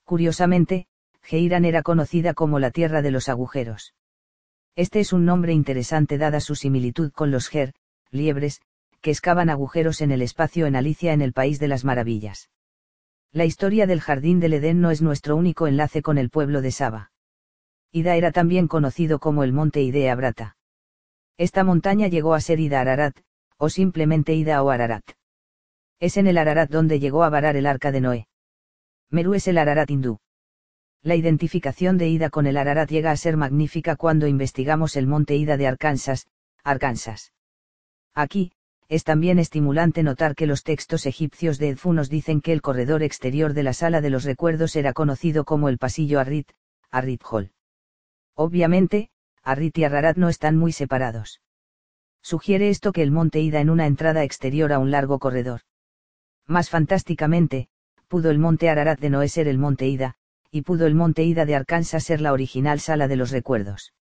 Curiosamente, 0.05 0.87
Geirán 1.23 1.65
era 1.65 1.83
conocida 1.83 2.35
como 2.35 2.59
la 2.59 2.71
tierra 2.71 3.01
de 3.01 3.11
los 3.11 3.29
agujeros. 3.31 3.95
Este 4.77 5.01
es 5.01 5.13
un 5.13 5.25
nombre 5.25 5.53
interesante 5.53 6.19
dada 6.19 6.41
su 6.41 6.55
similitud 6.55 7.13
con 7.13 7.31
los 7.31 7.49
Ger, 7.49 7.73
liebres, 8.11 8.61
que 9.01 9.11
excavan 9.11 9.49
agujeros 9.49 10.01
en 10.01 10.13
el 10.13 10.21
espacio 10.21 10.67
en 10.67 10.77
Alicia 10.77 11.13
en 11.13 11.23
el 11.23 11.33
País 11.33 11.59
de 11.61 11.69
las 11.69 11.85
Maravillas. 11.85 12.51
La 13.33 13.45
historia 13.45 13.87
del 13.87 14.01
Jardín 14.01 14.39
del 14.41 14.55
Edén 14.55 14.81
no 14.81 14.91
es 14.91 15.01
nuestro 15.01 15.37
único 15.37 15.67
enlace 15.67 16.03
con 16.03 16.19
el 16.19 16.31
pueblo 16.31 16.61
de 16.61 16.73
Saba. 16.73 17.11
Ida 17.97 18.17
era 18.17 18.33
también 18.33 18.67
conocido 18.67 19.21
como 19.21 19.45
el 19.45 19.53
monte 19.53 19.81
Idea 19.81 20.17
Brata. 20.17 20.57
Esta 21.39 21.63
montaña 21.63 22.09
llegó 22.09 22.35
a 22.35 22.41
ser 22.41 22.59
Ida 22.59 22.81
Ararat, 22.81 23.17
o 23.57 23.69
simplemente 23.69 24.35
Ida 24.35 24.65
o 24.65 24.71
Ararat. 24.71 25.05
Es 26.01 26.17
en 26.17 26.27
el 26.27 26.39
Ararat 26.39 26.69
donde 26.69 26.99
llegó 26.99 27.23
a 27.23 27.29
varar 27.29 27.55
el 27.55 27.67
arca 27.67 27.93
de 27.93 28.01
Noé. 28.01 28.27
Meru 29.11 29.35
es 29.35 29.47
el 29.47 29.59
Ararat 29.59 29.93
hindú. 29.93 30.19
La 31.03 31.15
identificación 31.15 31.97
de 31.97 32.09
Ida 32.09 32.31
con 32.31 32.49
el 32.49 32.57
Ararat 32.57 32.91
llega 32.91 33.13
a 33.13 33.17
ser 33.17 33.37
magnífica 33.37 33.95
cuando 33.95 34.27
investigamos 34.27 34.97
el 34.97 35.07
monte 35.07 35.37
Ida 35.37 35.57
de 35.57 35.69
Arkansas, 35.69 36.27
Arkansas. 36.65 37.33
Aquí, 38.13 38.51
es 38.89 39.05
también 39.05 39.39
estimulante 39.39 40.03
notar 40.03 40.35
que 40.35 40.49
los 40.49 40.65
textos 40.65 41.07
egipcios 41.07 41.59
de 41.59 41.69
Edfu 41.69 41.93
nos 41.93 42.11
dicen 42.11 42.41
que 42.41 42.53
el 42.55 42.61
corredor 42.61 43.05
exterior 43.05 43.55
de 43.55 43.63
la 43.63 43.73
sala 43.73 44.01
de 44.01 44.11
los 44.11 44.25
recuerdos 44.25 44.75
era 44.75 44.93
conocido 44.93 45.45
como 45.45 45.69
el 45.69 45.79
pasillo 45.79 46.19
Arrit, 46.19 46.51
Arrit 46.91 47.23
Hall. 47.31 47.53
Obviamente, 48.37 49.11
Arrit 49.43 49.79
y 49.79 49.85
Ararat 49.85 50.17
no 50.17 50.29
están 50.29 50.57
muy 50.57 50.73
separados. 50.73 51.41
Sugiere 52.23 52.69
esto 52.71 52.93
que 52.93 53.03
el 53.03 53.11
monte 53.11 53.41
Ida 53.41 53.61
en 53.61 53.71
una 53.71 53.87
entrada 53.87 54.25
exterior 54.25 54.73
a 54.73 54.79
un 54.79 54.91
largo 54.91 55.19
corredor. 55.19 55.61
Más 56.47 56.71
fantásticamente, 56.71 57.69
pudo 58.09 58.31
el 58.31 58.39
monte 58.39 58.71
Ararat 58.71 58.99
de 58.99 59.11
Noé 59.11 59.29
ser 59.29 59.47
el 59.47 59.59
monte 59.59 59.87
Ida, 59.87 60.15
y 60.51 60.63
pudo 60.63 60.87
el 60.87 60.95
monte 60.95 61.23
Ida 61.23 61.45
de 61.45 61.55
Arkansas 61.55 62.05
ser 62.05 62.21
la 62.21 62.33
original 62.33 62.81
sala 62.81 63.09
de 63.09 63.17
los 63.17 63.31
recuerdos. 63.31 63.93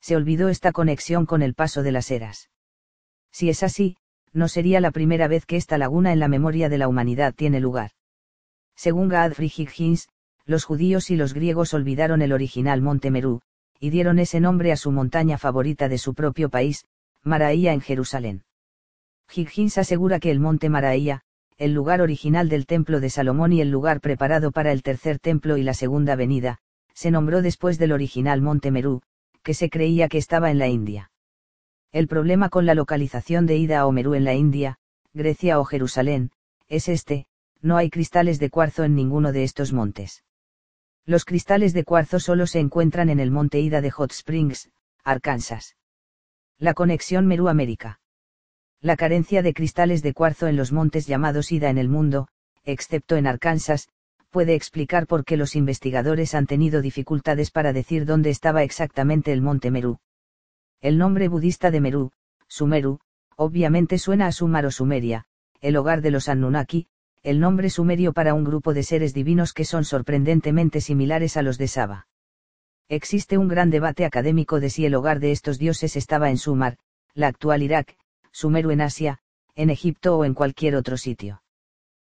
Se 0.00 0.16
olvidó 0.16 0.48
esta 0.48 0.72
conexión 0.72 1.26
con 1.26 1.42
el 1.42 1.54
paso 1.54 1.82
de 1.82 1.92
las 1.92 2.10
eras. 2.10 2.50
Si 3.30 3.50
es 3.50 3.62
así, 3.62 3.96
no 4.32 4.48
sería 4.48 4.80
la 4.80 4.90
primera 4.90 5.28
vez 5.28 5.44
que 5.44 5.56
esta 5.56 5.76
laguna 5.76 6.12
en 6.12 6.20
la 6.20 6.28
memoria 6.28 6.68
de 6.68 6.78
la 6.78 6.88
humanidad 6.88 7.34
tiene 7.34 7.60
lugar. 7.60 7.90
Según 8.76 9.08
Godfrey 9.08 9.52
Higgins, 9.54 10.08
los 10.46 10.64
judíos 10.64 11.10
y 11.10 11.16
los 11.16 11.34
griegos 11.34 11.74
olvidaron 11.74 12.22
el 12.22 12.32
original 12.32 12.80
monte 12.80 13.10
Merú, 13.10 13.40
y 13.80 13.90
dieron 13.90 14.18
ese 14.18 14.40
nombre 14.40 14.72
a 14.72 14.76
su 14.76 14.92
montaña 14.92 15.38
favorita 15.38 15.88
de 15.88 15.96
su 15.96 16.14
propio 16.14 16.50
país, 16.50 16.84
Maraía 17.24 17.72
en 17.72 17.80
Jerusalén. 17.80 18.44
Higgins 19.34 19.78
asegura 19.78 20.20
que 20.20 20.30
el 20.30 20.38
monte 20.38 20.68
Maraía, 20.68 21.22
el 21.56 21.72
lugar 21.72 22.02
original 22.02 22.48
del 22.48 22.66
templo 22.66 23.00
de 23.00 23.10
Salomón 23.10 23.52
y 23.52 23.60
el 23.60 23.70
lugar 23.70 24.00
preparado 24.00 24.52
para 24.52 24.72
el 24.72 24.82
tercer 24.82 25.18
templo 25.18 25.56
y 25.56 25.62
la 25.62 25.74
segunda 25.74 26.14
venida, 26.14 26.58
se 26.94 27.10
nombró 27.10 27.40
después 27.40 27.78
del 27.78 27.92
original 27.92 28.42
monte 28.42 28.70
Merú, 28.70 29.02
que 29.42 29.54
se 29.54 29.70
creía 29.70 30.08
que 30.08 30.18
estaba 30.18 30.50
en 30.50 30.58
la 30.58 30.68
India. 30.68 31.10
El 31.92 32.06
problema 32.06 32.50
con 32.50 32.66
la 32.66 32.74
localización 32.74 33.46
de 33.46 33.56
Ida 33.56 33.86
o 33.86 33.92
Merú 33.92 34.14
en 34.14 34.24
la 34.24 34.34
India, 34.34 34.78
Grecia 35.14 35.58
o 35.58 35.64
Jerusalén, 35.64 36.30
es 36.68 36.88
este, 36.88 37.26
no 37.62 37.76
hay 37.76 37.90
cristales 37.90 38.38
de 38.38 38.50
cuarzo 38.50 38.84
en 38.84 38.94
ninguno 38.94 39.32
de 39.32 39.44
estos 39.44 39.72
montes. 39.72 40.22
Los 41.06 41.24
cristales 41.24 41.72
de 41.72 41.84
cuarzo 41.84 42.20
solo 42.20 42.46
se 42.46 42.60
encuentran 42.60 43.08
en 43.08 43.20
el 43.20 43.30
monte 43.30 43.60
Ida 43.60 43.80
de 43.80 43.90
Hot 43.90 44.12
Springs, 44.12 44.70
Arkansas. 45.02 45.76
La 46.58 46.74
conexión 46.74 47.26
Meru-América. 47.26 48.00
La 48.80 48.96
carencia 48.96 49.42
de 49.42 49.54
cristales 49.54 50.02
de 50.02 50.14
cuarzo 50.14 50.46
en 50.46 50.56
los 50.56 50.72
montes 50.72 51.06
llamados 51.06 51.52
Ida 51.52 51.70
en 51.70 51.78
el 51.78 51.88
mundo, 51.88 52.28
excepto 52.64 53.16
en 53.16 53.26
Arkansas, 53.26 53.88
puede 54.30 54.54
explicar 54.54 55.06
por 55.06 55.24
qué 55.24 55.36
los 55.36 55.56
investigadores 55.56 56.34
han 56.34 56.46
tenido 56.46 56.80
dificultades 56.80 57.50
para 57.50 57.72
decir 57.72 58.06
dónde 58.06 58.30
estaba 58.30 58.62
exactamente 58.62 59.32
el 59.32 59.42
monte 59.42 59.70
Meru. 59.70 59.98
El 60.80 60.98
nombre 60.98 61.28
budista 61.28 61.70
de 61.70 61.80
Meru, 61.80 62.12
Sumeru, 62.46 63.00
obviamente 63.36 63.98
suena 63.98 64.26
a 64.26 64.32
Sumar 64.32 64.66
o 64.66 64.70
Sumeria, 64.70 65.26
el 65.60 65.76
hogar 65.76 66.00
de 66.00 66.10
los 66.10 66.28
Anunnaki, 66.28 66.86
el 67.22 67.38
nombre 67.38 67.68
sumerio 67.68 68.14
para 68.14 68.32
un 68.32 68.44
grupo 68.44 68.72
de 68.72 68.82
seres 68.82 69.12
divinos 69.12 69.52
que 69.52 69.66
son 69.66 69.84
sorprendentemente 69.84 70.80
similares 70.80 71.36
a 71.36 71.42
los 71.42 71.58
de 71.58 71.68
Saba. 71.68 72.06
Existe 72.88 73.36
un 73.36 73.46
gran 73.46 73.70
debate 73.70 74.04
académico 74.06 74.58
de 74.58 74.70
si 74.70 74.86
el 74.86 74.94
hogar 74.94 75.20
de 75.20 75.30
estos 75.30 75.58
dioses 75.58 75.96
estaba 75.96 76.30
en 76.30 76.38
Sumar, 76.38 76.78
la 77.14 77.28
actual 77.28 77.62
Irak, 77.62 77.96
Sumeru 78.32 78.70
en 78.70 78.80
Asia, 78.80 79.18
en 79.54 79.68
Egipto 79.68 80.16
o 80.16 80.24
en 80.24 80.32
cualquier 80.32 80.76
otro 80.76 80.96
sitio. 80.96 81.42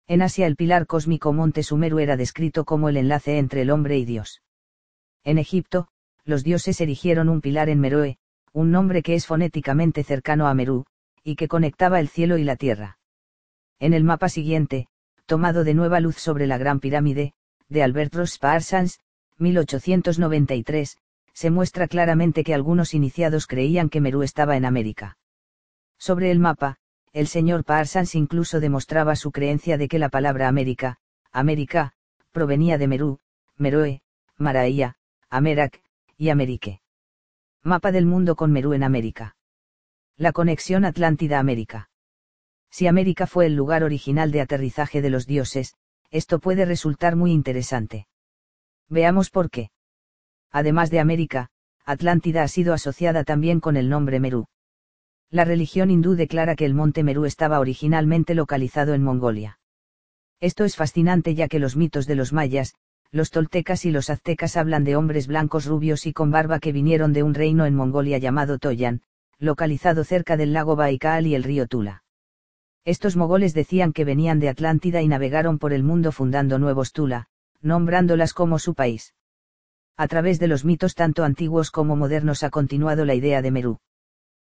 En 0.08 0.22
Asia 0.22 0.48
el 0.48 0.56
pilar 0.56 0.88
cósmico 0.88 1.34
Monte 1.34 1.64
Sumeru 1.64 2.00
era 2.00 2.16
descrito 2.16 2.64
como 2.64 2.88
el 2.88 2.98
enlace 2.98 3.38
entre 3.38 3.62
el 3.62 3.72
hombre 3.72 3.98
y 3.98 4.06
Dios. 4.06 4.42
En 5.24 5.38
Egipto, 5.38 5.90
los 6.24 6.44
dioses 6.44 6.80
erigieron 6.80 7.28
un 7.28 7.42
pilar 7.42 7.70
en 7.70 7.80
Meroe, 7.80 8.18
un 8.54 8.72
nombre 8.72 9.02
que 9.04 9.16
es 9.16 9.26
fonéticamente 9.26 10.04
cercano 10.04 10.48
a 10.48 10.54
Meru, 10.54 10.86
y 11.24 11.36
que 11.36 11.48
conectaba 11.48 12.00
el 12.00 12.08
cielo 12.08 12.38
y 12.38 12.44
la 12.44 12.56
tierra. 12.56 13.00
En 13.80 13.94
el 13.94 14.04
mapa 14.04 14.30
siguiente, 14.30 14.88
tomado 15.34 15.64
de 15.64 15.74
Nueva 15.74 16.00
Luz 16.00 16.18
sobre 16.18 16.46
la 16.46 16.60
Gran 16.60 16.80
Pirámide, 16.80 17.34
de 17.68 17.82
Albert 17.82 18.14
Ross 18.14 18.38
Parsons, 18.38 19.00
1893, 19.40 21.00
se 21.34 21.50
muestra 21.50 21.88
claramente 21.88 22.44
que 22.44 22.54
algunos 22.54 22.94
iniciados 22.94 23.48
creían 23.48 23.90
que 23.90 24.00
Merú 24.00 24.22
estaba 24.22 24.58
en 24.58 24.64
América. 24.64 25.18
Sobre 25.98 26.30
el 26.30 26.38
mapa, 26.38 26.78
el 27.14 27.26
señor 27.26 27.64
Parsons 27.64 28.14
incluso 28.14 28.60
demostraba 28.60 29.16
su 29.16 29.32
creencia 29.32 29.76
de 29.80 29.88
que 29.88 29.98
la 29.98 30.10
palabra 30.10 30.48
América, 30.48 31.00
América, 31.32 31.94
provenía 32.32 32.78
de 32.78 32.88
Merú, 32.88 33.20
Meroe, 33.58 34.04
Maraía, 34.38 34.98
Amerak, 35.32 35.82
y 36.16 36.30
Amérique. 36.30 36.82
Mapa 37.64 37.92
del 37.92 38.06
mundo 38.06 38.36
con 38.36 38.52
Merú 38.52 38.74
en 38.74 38.84
América. 38.84 39.36
La 40.16 40.32
conexión 40.32 40.86
Atlántida-América. 40.86 41.90
Si 42.74 42.88
América 42.88 43.28
fue 43.28 43.46
el 43.46 43.56
lugar 43.56 43.84
original 43.84 44.32
de 44.32 44.42
aterrizaje 44.42 45.04
de 45.04 45.12
los 45.12 45.28
dioses, 45.28 45.76
esto 46.10 46.40
puede 46.40 46.66
resultar 46.66 47.16
muy 47.16 47.32
interesante. 47.32 48.08
Veamos 48.90 49.30
por 49.30 49.52
qué. 49.52 49.70
Además 50.52 50.90
de 50.90 51.00
América, 51.00 51.50
Atlántida 51.86 52.42
ha 52.42 52.48
sido 52.48 52.74
asociada 52.74 53.24
también 53.26 53.60
con 53.60 53.78
el 53.78 53.90
nombre 53.90 54.20
Merú. 54.20 54.48
La 55.30 55.46
religión 55.46 55.92
hindú 55.92 56.16
declara 56.16 56.56
que 56.56 56.66
el 56.66 56.74
monte 56.74 57.04
Merú 57.04 57.26
estaba 57.26 57.60
originalmente 57.60 58.34
localizado 58.34 58.96
en 58.96 59.04
Mongolia. 59.04 59.60
Esto 60.40 60.64
es 60.64 60.76
fascinante 60.76 61.36
ya 61.36 61.48
que 61.48 61.60
los 61.60 61.76
mitos 61.76 62.08
de 62.08 62.16
los 62.16 62.34
mayas, 62.34 62.74
los 63.12 63.30
toltecas 63.30 63.86
y 63.86 63.92
los 63.92 64.10
aztecas 64.10 64.58
hablan 64.58 64.84
de 64.84 64.96
hombres 64.96 65.28
blancos 65.28 65.68
rubios 65.68 66.08
y 66.08 66.14
con 66.14 66.32
barba 66.32 66.58
que 66.58 66.72
vinieron 66.72 67.14
de 67.14 67.22
un 67.22 67.36
reino 67.36 67.68
en 67.68 67.76
Mongolia 67.76 68.18
llamado 68.18 68.58
Toyan, 68.58 69.04
localizado 69.38 70.04
cerca 70.04 70.38
del 70.38 70.54
lago 70.54 70.76
Baikal 70.76 71.28
y 71.28 71.36
el 71.36 71.44
río 71.44 71.68
Tula. 71.68 72.03
Estos 72.86 73.16
mogoles 73.16 73.54
decían 73.54 73.94
que 73.94 74.04
venían 74.04 74.40
de 74.40 74.50
Atlántida 74.50 75.02
y 75.02 75.08
navegaron 75.08 75.58
por 75.58 75.72
el 75.72 75.84
mundo 75.84 76.12
fundando 76.12 76.60
nuevos 76.60 76.92
Tula, 76.92 77.28
nombrándolas 77.62 78.34
como 78.34 78.60
su 78.60 78.74
país. 78.74 79.14
A 79.96 80.08
través 80.08 80.40
de 80.40 80.48
los 80.48 80.66
mitos 80.66 80.96
tanto 80.96 81.24
antiguos 81.24 81.72
como 81.72 81.96
modernos 81.96 82.44
ha 82.44 82.50
continuado 82.50 83.06
la 83.06 83.14
idea 83.14 83.42
de 83.42 83.52
Merú. 83.52 83.80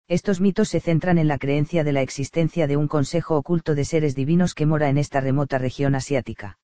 Estos 0.07 0.41
mitos 0.41 0.69
se 0.69 0.79
centran 0.79 1.17
en 1.17 1.27
la 1.27 1.37
creencia 1.37 1.83
de 1.83 1.91
la 1.91 2.01
existencia 2.01 2.67
de 2.67 2.77
un 2.77 2.87
consejo 2.87 3.35
oculto 3.37 3.73
de 3.73 3.85
seres 3.85 4.15
divinos 4.15 4.53
que 4.53 4.65
mora 4.65 4.89
en 4.89 4.97
esta 4.97 5.21
remota 5.21 5.57
región 5.57 5.95
asiática. 5.95 6.59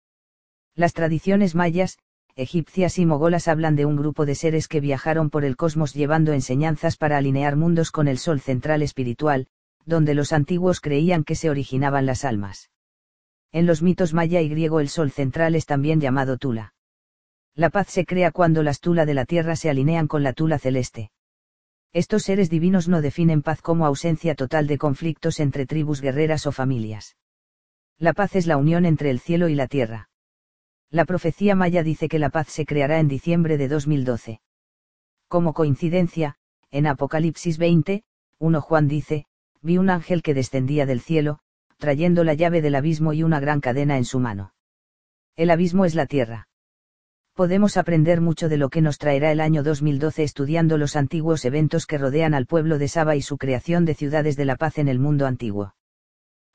Las 0.75 0.93
tradiciones 0.93 1.55
mayas, 1.55 1.97
egipcias 2.35 2.99
y 2.99 3.05
mogolas 3.05 3.47
hablan 3.47 3.75
de 3.75 3.85
un 3.85 3.95
grupo 3.95 4.25
de 4.25 4.35
seres 4.35 4.67
que 4.67 4.81
viajaron 4.81 5.29
por 5.29 5.45
el 5.45 5.55
cosmos 5.55 5.93
llevando 5.93 6.33
enseñanzas 6.33 6.97
para 6.97 7.17
alinear 7.17 7.55
mundos 7.55 7.91
con 7.91 8.07
el 8.07 8.17
sol 8.17 8.41
central 8.41 8.81
espiritual, 8.81 9.47
donde 9.85 10.13
los 10.13 10.33
antiguos 10.33 10.81
creían 10.81 11.23
que 11.23 11.35
se 11.35 11.49
originaban 11.49 12.05
las 12.05 12.25
almas. 12.25 12.69
En 13.51 13.65
los 13.65 13.81
mitos 13.81 14.13
maya 14.13 14.41
y 14.41 14.49
griego 14.49 14.79
el 14.79 14.89
sol 14.89 15.11
central 15.11 15.55
es 15.55 15.65
también 15.65 16.01
llamado 16.01 16.37
Tula. 16.37 16.73
La 17.53 17.69
paz 17.69 17.87
se 17.87 18.05
crea 18.05 18.31
cuando 18.31 18.63
las 18.63 18.81
Tula 18.81 19.05
de 19.05 19.13
la 19.13 19.25
tierra 19.25 19.55
se 19.55 19.69
alinean 19.69 20.07
con 20.07 20.23
la 20.23 20.33
Tula 20.33 20.59
celeste. 20.59 21.11
Estos 21.93 22.23
seres 22.23 22.49
divinos 22.49 22.89
no 22.89 23.01
definen 23.01 23.41
paz 23.41 23.61
como 23.61 23.85
ausencia 23.85 24.35
total 24.35 24.67
de 24.67 24.77
conflictos 24.77 25.39
entre 25.39 25.65
tribus 25.65 26.01
guerreras 26.01 26.45
o 26.45 26.51
familias. 26.51 27.15
La 27.97 28.11
paz 28.11 28.35
es 28.35 28.47
la 28.47 28.57
unión 28.57 28.85
entre 28.85 29.09
el 29.09 29.21
cielo 29.21 29.47
y 29.47 29.55
la 29.55 29.67
tierra. 29.67 30.09
La 30.89 31.05
profecía 31.05 31.55
maya 31.55 31.83
dice 31.83 32.09
que 32.09 32.19
la 32.19 32.29
paz 32.29 32.49
se 32.49 32.65
creará 32.65 32.99
en 32.99 33.07
diciembre 33.07 33.57
de 33.57 33.69
2012. 33.69 34.41
Como 35.29 35.53
coincidencia, 35.53 36.35
en 36.71 36.87
Apocalipsis 36.87 37.57
20, 37.57 38.03
1 38.39 38.61
Juan 38.61 38.89
dice, 38.89 39.25
vi 39.65 39.77
un 39.77 39.89
ángel 39.89 40.21
que 40.21 40.33
descendía 40.33 40.85
del 40.85 41.01
cielo, 41.01 41.39
trayendo 41.77 42.23
la 42.23 42.35
llave 42.35 42.61
del 42.61 42.75
abismo 42.75 43.11
y 43.13 43.23
una 43.23 43.39
gran 43.39 43.59
cadena 43.59 43.97
en 43.97 44.05
su 44.05 44.19
mano. 44.19 44.53
El 45.35 45.49
abismo 45.49 45.83
es 45.83 45.95
la 45.95 46.05
tierra 46.05 46.47
podemos 47.35 47.75
aprender 47.75 48.21
mucho 48.21 48.47
de 48.47 48.55
lo 48.55 48.69
que 48.69 48.81
nos 48.81 48.97
traerá 48.97 49.29
el 49.29 49.41
año 49.41 49.61
2012 49.61 50.23
estudiando 50.23 50.77
los 50.77 50.95
antiguos 50.95 51.43
eventos 51.43 51.85
que 51.85 51.97
rodean 51.97 52.33
al 52.33 52.45
pueblo 52.45 52.77
de 52.77 52.87
Saba 52.87 53.17
y 53.17 53.21
su 53.21 53.37
creación 53.37 53.83
de 53.83 53.93
ciudades 53.93 54.37
de 54.37 54.45
la 54.45 54.55
paz 54.55 54.77
en 54.77 54.87
el 54.87 54.99
mundo 54.99 55.27
antiguo. 55.27 55.75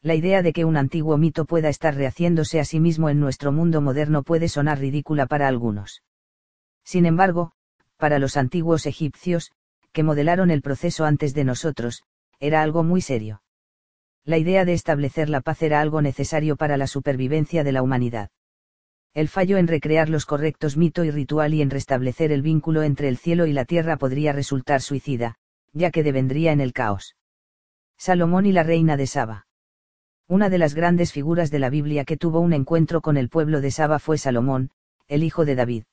La 0.00 0.14
idea 0.14 0.40
de 0.40 0.54
que 0.54 0.64
un 0.64 0.78
antiguo 0.78 1.18
mito 1.18 1.44
pueda 1.44 1.68
estar 1.68 1.94
rehaciéndose 1.94 2.60
a 2.60 2.64
sí 2.64 2.80
mismo 2.80 3.10
en 3.10 3.20
nuestro 3.20 3.52
mundo 3.52 3.82
moderno 3.82 4.22
puede 4.22 4.48
sonar 4.48 4.78
ridícula 4.78 5.26
para 5.26 5.48
algunos. 5.48 6.02
Sin 6.82 7.04
embargo, 7.04 7.52
para 7.98 8.18
los 8.18 8.38
antiguos 8.38 8.86
egipcios, 8.86 9.52
que 9.92 10.02
modelaron 10.02 10.50
el 10.50 10.62
proceso 10.62 11.04
antes 11.04 11.34
de 11.34 11.44
nosotros, 11.44 12.04
era 12.40 12.62
algo 12.62 12.82
muy 12.82 13.00
serio. 13.00 13.42
La 14.24 14.38
idea 14.38 14.64
de 14.64 14.72
establecer 14.72 15.28
la 15.28 15.40
paz 15.40 15.62
era 15.62 15.80
algo 15.80 16.02
necesario 16.02 16.56
para 16.56 16.76
la 16.76 16.86
supervivencia 16.86 17.62
de 17.62 17.72
la 17.72 17.82
humanidad 17.82 18.30
el 19.12 19.28
fallo 19.28 19.58
en 19.58 19.66
recrear 19.66 20.08
los 20.08 20.24
correctos 20.24 20.76
mito 20.76 21.02
y 21.02 21.10
ritual 21.10 21.52
y 21.52 21.62
en 21.62 21.70
restablecer 21.70 22.30
el 22.30 22.42
vínculo 22.42 22.84
entre 22.84 23.08
el 23.08 23.16
cielo 23.16 23.46
y 23.46 23.52
la 23.52 23.64
tierra 23.64 23.96
podría 23.96 24.32
resultar 24.32 24.82
suicida, 24.82 25.36
ya 25.72 25.90
que 25.90 26.04
devendría 26.04 26.52
en 26.52 26.60
el 26.60 26.72
caos. 26.72 27.16
Salomón 27.96 28.46
y 28.46 28.52
la 28.52 28.62
reina 28.62 28.96
de 28.96 29.08
Saba. 29.08 29.46
Una 30.28 30.48
de 30.48 30.58
las 30.58 30.74
grandes 30.74 31.12
figuras 31.12 31.50
de 31.50 31.58
la 31.58 31.70
Biblia 31.70 32.04
que 32.04 32.16
tuvo 32.16 32.38
un 32.38 32.52
encuentro 32.52 33.00
con 33.00 33.16
el 33.16 33.28
pueblo 33.28 33.60
de 33.60 33.72
Saba 33.72 33.98
fue 33.98 34.16
Salomón, 34.16 34.70
el 35.08 35.24
hijo 35.24 35.44
de 35.44 35.56
David. 35.56 35.84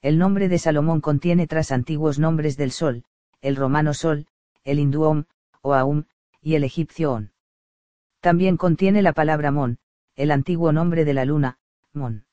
El 0.00 0.18
nombre 0.18 0.48
de 0.48 0.58
Salomón 0.58 1.00
contiene 1.00 1.46
tras 1.46 1.70
antiguos 1.70 2.18
nombres 2.18 2.56
del 2.56 2.72
sol, 2.72 3.04
el 3.40 3.54
romano 3.54 3.94
sol, 3.94 4.26
el 4.64 4.80
hindú 4.80 5.04
Om, 5.04 5.24
o 5.62 5.74
Aum, 5.74 6.04
y 6.40 6.56
el 6.56 6.64
egipcio 6.64 7.12
On. 7.12 7.32
También 8.20 8.56
contiene 8.56 9.00
la 9.02 9.12
palabra 9.12 9.50
Mon, 9.50 9.78
el 10.14 10.30
antiguo 10.30 10.72
nombre 10.72 11.04
de 11.04 11.14
la 11.14 11.24
luna, 11.24 11.58
Mon. 11.92 12.26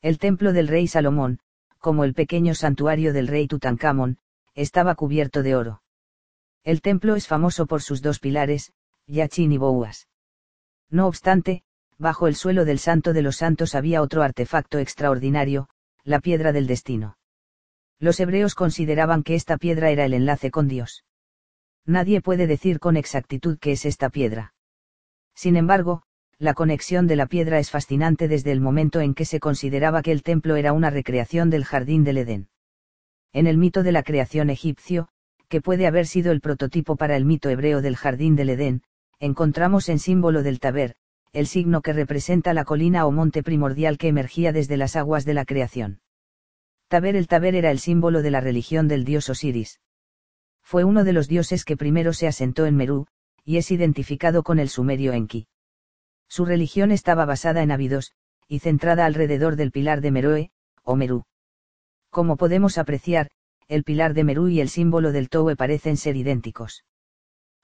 El 0.00 0.18
templo 0.18 0.52
del 0.52 0.68
rey 0.68 0.86
Salomón, 0.86 1.40
como 1.78 2.04
el 2.04 2.14
pequeño 2.14 2.54
santuario 2.54 3.12
del 3.12 3.28
rey 3.28 3.46
Tutankamón, 3.46 4.18
estaba 4.54 4.94
cubierto 4.94 5.42
de 5.42 5.54
oro. 5.54 5.82
El 6.62 6.80
templo 6.80 7.14
es 7.14 7.26
famoso 7.26 7.66
por 7.66 7.82
sus 7.82 8.00
dos 8.00 8.20
pilares, 8.20 8.72
Yachin 9.06 9.52
y 9.52 9.58
Bouas. 9.58 10.08
No 10.90 11.06
obstante, 11.06 11.62
bajo 11.98 12.26
el 12.26 12.36
suelo 12.36 12.64
del 12.64 12.78
Santo 12.78 13.12
de 13.12 13.22
los 13.22 13.36
Santos 13.36 13.74
había 13.74 14.00
otro 14.00 14.22
artefacto 14.22 14.78
extraordinario, 14.78 15.68
la 16.04 16.20
piedra 16.20 16.52
del 16.52 16.66
destino. 16.66 17.18
Los 17.98 18.20
hebreos 18.20 18.54
consideraban 18.54 19.22
que 19.22 19.34
esta 19.34 19.58
piedra 19.58 19.90
era 19.90 20.04
el 20.04 20.14
enlace 20.14 20.50
con 20.50 20.68
Dios. 20.68 21.04
Nadie 21.86 22.20
puede 22.20 22.46
decir 22.46 22.80
con 22.80 22.96
exactitud 22.96 23.58
qué 23.60 23.72
es 23.72 23.84
esta 23.84 24.08
piedra. 24.08 24.54
Sin 25.34 25.56
embargo, 25.56 26.02
la 26.38 26.54
conexión 26.54 27.06
de 27.06 27.16
la 27.16 27.26
piedra 27.26 27.58
es 27.58 27.70
fascinante 27.70 28.26
desde 28.28 28.52
el 28.52 28.60
momento 28.60 29.00
en 29.00 29.14
que 29.14 29.24
se 29.24 29.40
consideraba 29.40 30.02
que 30.02 30.12
el 30.12 30.22
templo 30.22 30.56
era 30.56 30.72
una 30.72 30.90
recreación 30.90 31.50
del 31.50 31.64
jardín 31.64 32.04
del 32.04 32.18
Edén. 32.18 32.48
En 33.32 33.46
el 33.46 33.58
mito 33.58 33.82
de 33.82 33.92
la 33.92 34.02
creación 34.02 34.50
egipcio, 34.50 35.08
que 35.48 35.60
puede 35.60 35.86
haber 35.86 36.06
sido 36.06 36.32
el 36.32 36.40
prototipo 36.40 36.96
para 36.96 37.16
el 37.16 37.24
mito 37.24 37.50
hebreo 37.50 37.82
del 37.82 37.96
jardín 37.96 38.34
del 38.34 38.50
Edén, 38.50 38.82
encontramos 39.20 39.88
en 39.88 39.98
símbolo 39.98 40.42
del 40.42 40.60
taber, 40.60 40.96
el 41.32 41.46
signo 41.46 41.82
que 41.82 41.92
representa 41.92 42.54
la 42.54 42.64
colina 42.64 43.06
o 43.06 43.10
monte 43.10 43.42
primordial 43.42 43.98
que 43.98 44.08
emergía 44.08 44.52
desde 44.52 44.76
las 44.76 44.96
aguas 44.96 45.24
de 45.24 45.34
la 45.34 45.44
creación. 45.44 46.00
Taber 46.88 47.16
el 47.16 47.26
Taber 47.26 47.54
era 47.54 47.70
el 47.70 47.78
símbolo 47.78 48.22
de 48.22 48.30
la 48.30 48.40
religión 48.40 48.88
del 48.88 49.04
dios 49.04 49.28
Osiris. 49.28 49.80
Fue 50.64 50.82
uno 50.82 51.04
de 51.04 51.12
los 51.12 51.28
dioses 51.28 51.64
que 51.64 51.76
primero 51.76 52.12
se 52.12 52.26
asentó 52.26 52.66
en 52.66 52.74
Merú, 52.74 53.06
y 53.44 53.58
es 53.58 53.70
identificado 53.70 54.42
con 54.42 54.58
el 54.58 54.70
sumerio 54.70 55.12
Enki. 55.12 55.46
Su 56.26 56.46
religión 56.46 56.90
estaba 56.90 57.26
basada 57.26 57.62
en 57.62 57.70
Abidos, 57.70 58.12
y 58.48 58.58
centrada 58.58 59.04
alrededor 59.04 59.56
del 59.56 59.70
pilar 59.70 60.00
de 60.00 60.10
Meroe, 60.10 60.50
o 60.82 60.96
Merú. 60.96 61.24
Como 62.10 62.36
podemos 62.36 62.78
apreciar, 62.78 63.30
el 63.68 63.84
pilar 63.84 64.14
de 64.14 64.24
Merú 64.24 64.48
y 64.48 64.60
el 64.60 64.68
símbolo 64.68 65.12
del 65.12 65.28
Towe 65.28 65.56
parecen 65.56 65.96
ser 65.96 66.16
idénticos. 66.16 66.84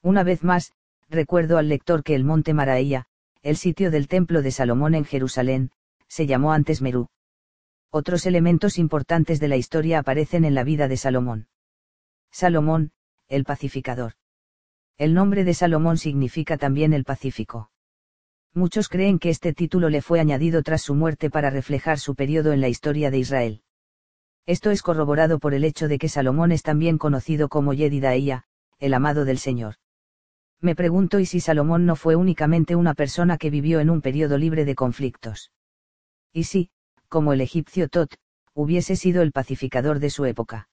Una 0.02 0.22
vez 0.22 0.44
más, 0.44 0.72
recuerdo 1.08 1.58
al 1.58 1.68
lector 1.68 2.02
que 2.02 2.14
el 2.14 2.24
monte 2.24 2.54
Maraía, 2.54 3.06
el 3.42 3.56
sitio 3.56 3.90
del 3.90 4.08
templo 4.08 4.42
de 4.42 4.50
Salomón 4.50 4.94
en 4.94 5.04
Jerusalén, 5.04 5.70
se 6.08 6.26
llamó 6.26 6.52
antes 6.52 6.82
Merú. 6.82 7.08
Otros 7.90 8.26
elementos 8.26 8.78
importantes 8.78 9.40
de 9.40 9.48
la 9.48 9.56
historia 9.56 9.98
aparecen 9.98 10.44
en 10.44 10.54
la 10.54 10.64
vida 10.64 10.86
de 10.86 10.96
Salomón. 10.96 11.48
Salomón, 12.30 12.92
el 13.28 13.44
pacificador. 13.44 14.12
El 14.98 15.14
nombre 15.14 15.44
de 15.44 15.54
Salomón 15.54 15.98
significa 15.98 16.56
también 16.56 16.92
el 16.92 17.04
Pacífico 17.04 17.70
muchos 18.54 18.88
creen 18.88 19.18
que 19.18 19.30
este 19.30 19.52
título 19.52 19.88
le 19.90 20.02
fue 20.02 20.20
añadido 20.20 20.62
tras 20.62 20.82
su 20.82 20.94
muerte 20.94 21.30
para 21.30 21.50
reflejar 21.50 21.98
su 21.98 22.14
periodo 22.14 22.52
en 22.52 22.60
la 22.60 22.68
historia 22.68 23.10
de 23.10 23.18
Israel. 23.18 23.62
Esto 24.46 24.70
es 24.70 24.82
corroborado 24.82 25.38
por 25.38 25.54
el 25.54 25.64
hecho 25.64 25.86
de 25.86 25.98
que 25.98 26.08
Salomón 26.08 26.50
es 26.50 26.62
también 26.62 26.98
conocido 26.98 27.48
como 27.48 27.72
Yedidaía, 27.74 28.44
el 28.78 28.94
amado 28.94 29.24
del 29.24 29.38
Señor. 29.38 29.76
Me 30.60 30.74
pregunto 30.74 31.20
y 31.20 31.26
si 31.26 31.40
Salomón 31.40 31.86
no 31.86 31.94
fue 31.94 32.16
únicamente 32.16 32.74
una 32.74 32.94
persona 32.94 33.38
que 33.38 33.50
vivió 33.50 33.80
en 33.80 33.88
un 33.88 34.00
periodo 34.00 34.36
libre 34.36 34.64
de 34.64 34.74
conflictos. 34.74 35.52
Y 36.32 36.44
si, 36.44 36.70
como 37.08 37.32
el 37.32 37.40
egipcio 37.40 37.88
Tot, 37.88 38.14
hubiese 38.52 38.96
sido 38.96 39.22
el 39.22 39.32
pacificador 39.32 40.00
de 40.00 40.10
su 40.10 40.24
época. 40.24 40.68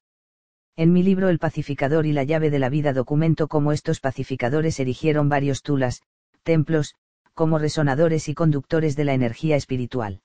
En 0.79 0.93
mi 0.93 1.01
libro 1.01 1.29
El 1.29 1.39
pacificador 1.39 2.05
y 2.05 2.13
la 2.13 2.23
llave 2.23 2.51
de 2.51 2.59
la 2.59 2.69
vida 2.69 2.93
documento 2.93 3.47
cómo 3.47 3.71
estos 3.71 3.99
pacificadores 3.99 4.79
erigieron 4.79 5.27
varios 5.27 5.63
tulas, 5.63 6.03
templos, 6.43 6.93
como 7.33 7.57
resonadores 7.57 8.29
y 8.29 8.35
conductores 8.35 8.95
de 8.95 9.03
la 9.03 9.15
energía 9.15 9.55
espiritual. 9.55 10.21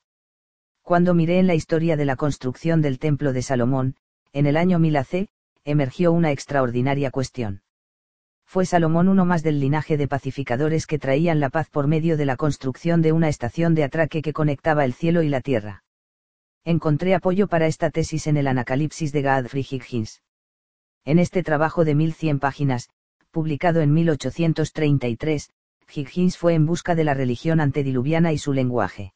Cuando 0.83 1.15
miré 1.15 1.39
en 1.39 1.47
la 1.47 1.55
historia 1.55 1.97
de 1.97 2.05
la 2.05 2.17
construcción 2.17 2.83
del 2.83 2.99
templo 2.99 3.33
de 3.33 3.41
Salomón, 3.41 3.97
en 4.35 4.45
el 4.45 4.59
año 4.59 4.79
1000 4.79 4.97
AC, 4.99 5.29
emergió 5.65 6.13
una 6.13 6.33
extraordinaria 6.33 7.11
cuestión. 7.11 7.63
Fue 8.45 8.67
Salomón 8.67 9.09
uno 9.09 9.25
más 9.25 9.43
del 9.43 9.59
linaje 9.59 9.97
de 9.97 10.07
pacificadores 10.07 10.87
que 10.87 10.99
traían 10.99 11.41
la 11.41 11.49
paz 11.49 11.71
por 11.71 11.87
medio 11.87 12.19
de 12.19 12.27
la 12.27 12.37
construcción 12.37 13.01
de 13.01 13.13
una 13.13 13.31
estación 13.31 13.75
de 13.75 13.85
atraque 13.85 14.21
que 14.21 14.35
conectaba 14.35 14.85
el 14.85 14.93
cielo 14.93 15.23
y 15.23 15.31
la 15.31 15.41
tierra. 15.41 15.83
Encontré 16.63 17.15
apoyo 17.15 17.49
para 17.49 17.69
esta 17.69 17.89
tesis 17.89 18.27
en 18.27 18.37
el 18.37 18.47
Anacalipsis 18.47 19.13
de 19.13 19.23
Godfrey 19.23 19.67
Higgins. 19.71 20.21
En 21.05 21.19
este 21.19 21.43
trabajo 21.43 21.85
de 21.85 21.95
1100 21.95 22.39
páginas, 22.39 22.89
publicado 23.33 23.81
en 23.81 23.93
1833, 23.93 25.51
Higgins 25.95 26.39
fue 26.39 26.55
en 26.55 26.65
busca 26.65 26.95
de 26.95 27.05
la 27.05 27.15
religión 27.15 27.61
antediluviana 27.61 28.33
y 28.33 28.39
su 28.39 28.53
lenguaje. 28.53 29.13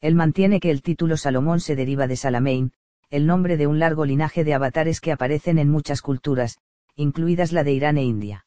Él 0.00 0.14
mantiene 0.14 0.60
que 0.60 0.70
el 0.70 0.82
título 0.82 1.16
Salomón 1.16 1.60
se 1.60 1.76
deriva 1.76 2.06
de 2.06 2.16
Salamein, 2.16 2.72
el 3.10 3.26
nombre 3.26 3.56
de 3.56 3.66
un 3.66 3.78
largo 3.78 4.04
linaje 4.04 4.44
de 4.44 4.54
avatares 4.54 5.00
que 5.00 5.12
aparecen 5.12 5.58
en 5.58 5.70
muchas 5.70 6.02
culturas, 6.02 6.58
incluidas 6.94 7.52
la 7.52 7.64
de 7.64 7.72
Irán 7.72 7.96
e 7.96 8.04
India. 8.04 8.46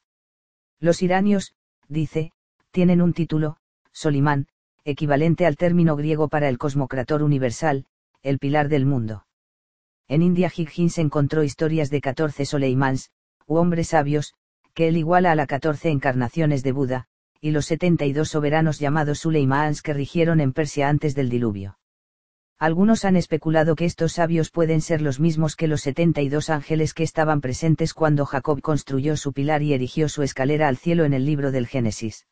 Los 0.80 1.02
iranios, 1.02 1.56
dice, 1.88 2.32
tienen 2.70 3.02
un 3.02 3.14
título, 3.14 3.58
Solimán, 3.92 4.48
equivalente 4.84 5.46
al 5.46 5.58
término 5.58 5.96
griego 5.96 6.28
para 6.28 6.48
el 6.48 6.58
cosmocrator 6.58 7.24
universal, 7.24 7.86
el 8.22 8.40
pilar 8.40 8.70
del 8.70 8.86
mundo. 8.86 9.26
En 10.12 10.22
India 10.22 10.52
Higgins 10.54 10.98
encontró 10.98 11.42
historias 11.42 11.90
de 11.90 12.02
14 12.02 12.46
Soleimans, 12.46 13.12
u 13.48 13.56
hombres 13.56 13.88
sabios, 13.88 14.34
que 14.74 14.90
él 14.90 14.98
iguala 14.98 15.32
a 15.32 15.36
la 15.36 15.48
14 15.48 15.88
encarnaciones 15.88 16.64
de 16.64 16.74
Buda, 16.74 17.06
y 17.40 17.52
los 17.52 17.68
72 17.68 18.28
soberanos 18.28 18.78
llamados 18.78 19.20
Suleimans 19.20 19.82
que 19.82 19.94
rigieron 19.94 20.42
en 20.42 20.52
Persia 20.52 20.90
antes 20.90 21.16
del 21.16 21.30
diluvio. 21.30 21.80
Algunos 22.60 23.06
han 23.06 23.16
especulado 23.16 23.78
que 23.78 23.86
estos 23.86 24.12
sabios 24.12 24.52
pueden 24.52 24.82
ser 24.82 25.02
los 25.02 25.22
mismos 25.22 25.56
que 25.56 25.70
los 25.70 25.80
72 25.80 26.50
ángeles 26.50 26.94
que 26.94 27.04
estaban 27.04 27.40
presentes 27.40 27.94
cuando 27.94 28.26
Jacob 28.26 28.60
construyó 28.60 29.16
su 29.16 29.32
pilar 29.32 29.64
y 29.64 29.72
erigió 29.74 30.10
su 30.10 30.24
escalera 30.24 30.68
al 30.68 30.76
cielo 30.76 31.06
en 31.06 31.14
el 31.14 31.26
libro 31.26 31.54
del 31.54 31.68
Génesis. 31.68 32.28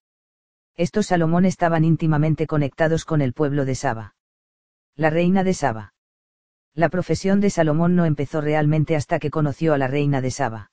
Estos 0.76 1.08
Salomón 1.08 1.46
estaban 1.46 1.86
íntimamente 1.86 2.46
conectados 2.46 3.06
con 3.06 3.22
el 3.22 3.32
pueblo 3.32 3.64
de 3.64 3.76
Saba. 3.76 4.16
La 4.98 5.10
reina 5.10 5.46
de 5.46 5.54
Saba. 5.54 5.94
La 6.80 6.88
profesión 6.88 7.42
de 7.42 7.50
Salomón 7.50 7.98
no 7.98 8.06
empezó 8.06 8.40
realmente 8.40 8.96
hasta 8.96 9.20
que 9.20 9.30
conoció 9.30 9.74
a 9.74 9.78
la 9.78 9.88
reina 9.88 10.22
de 10.22 10.32
Saba. 10.32 10.72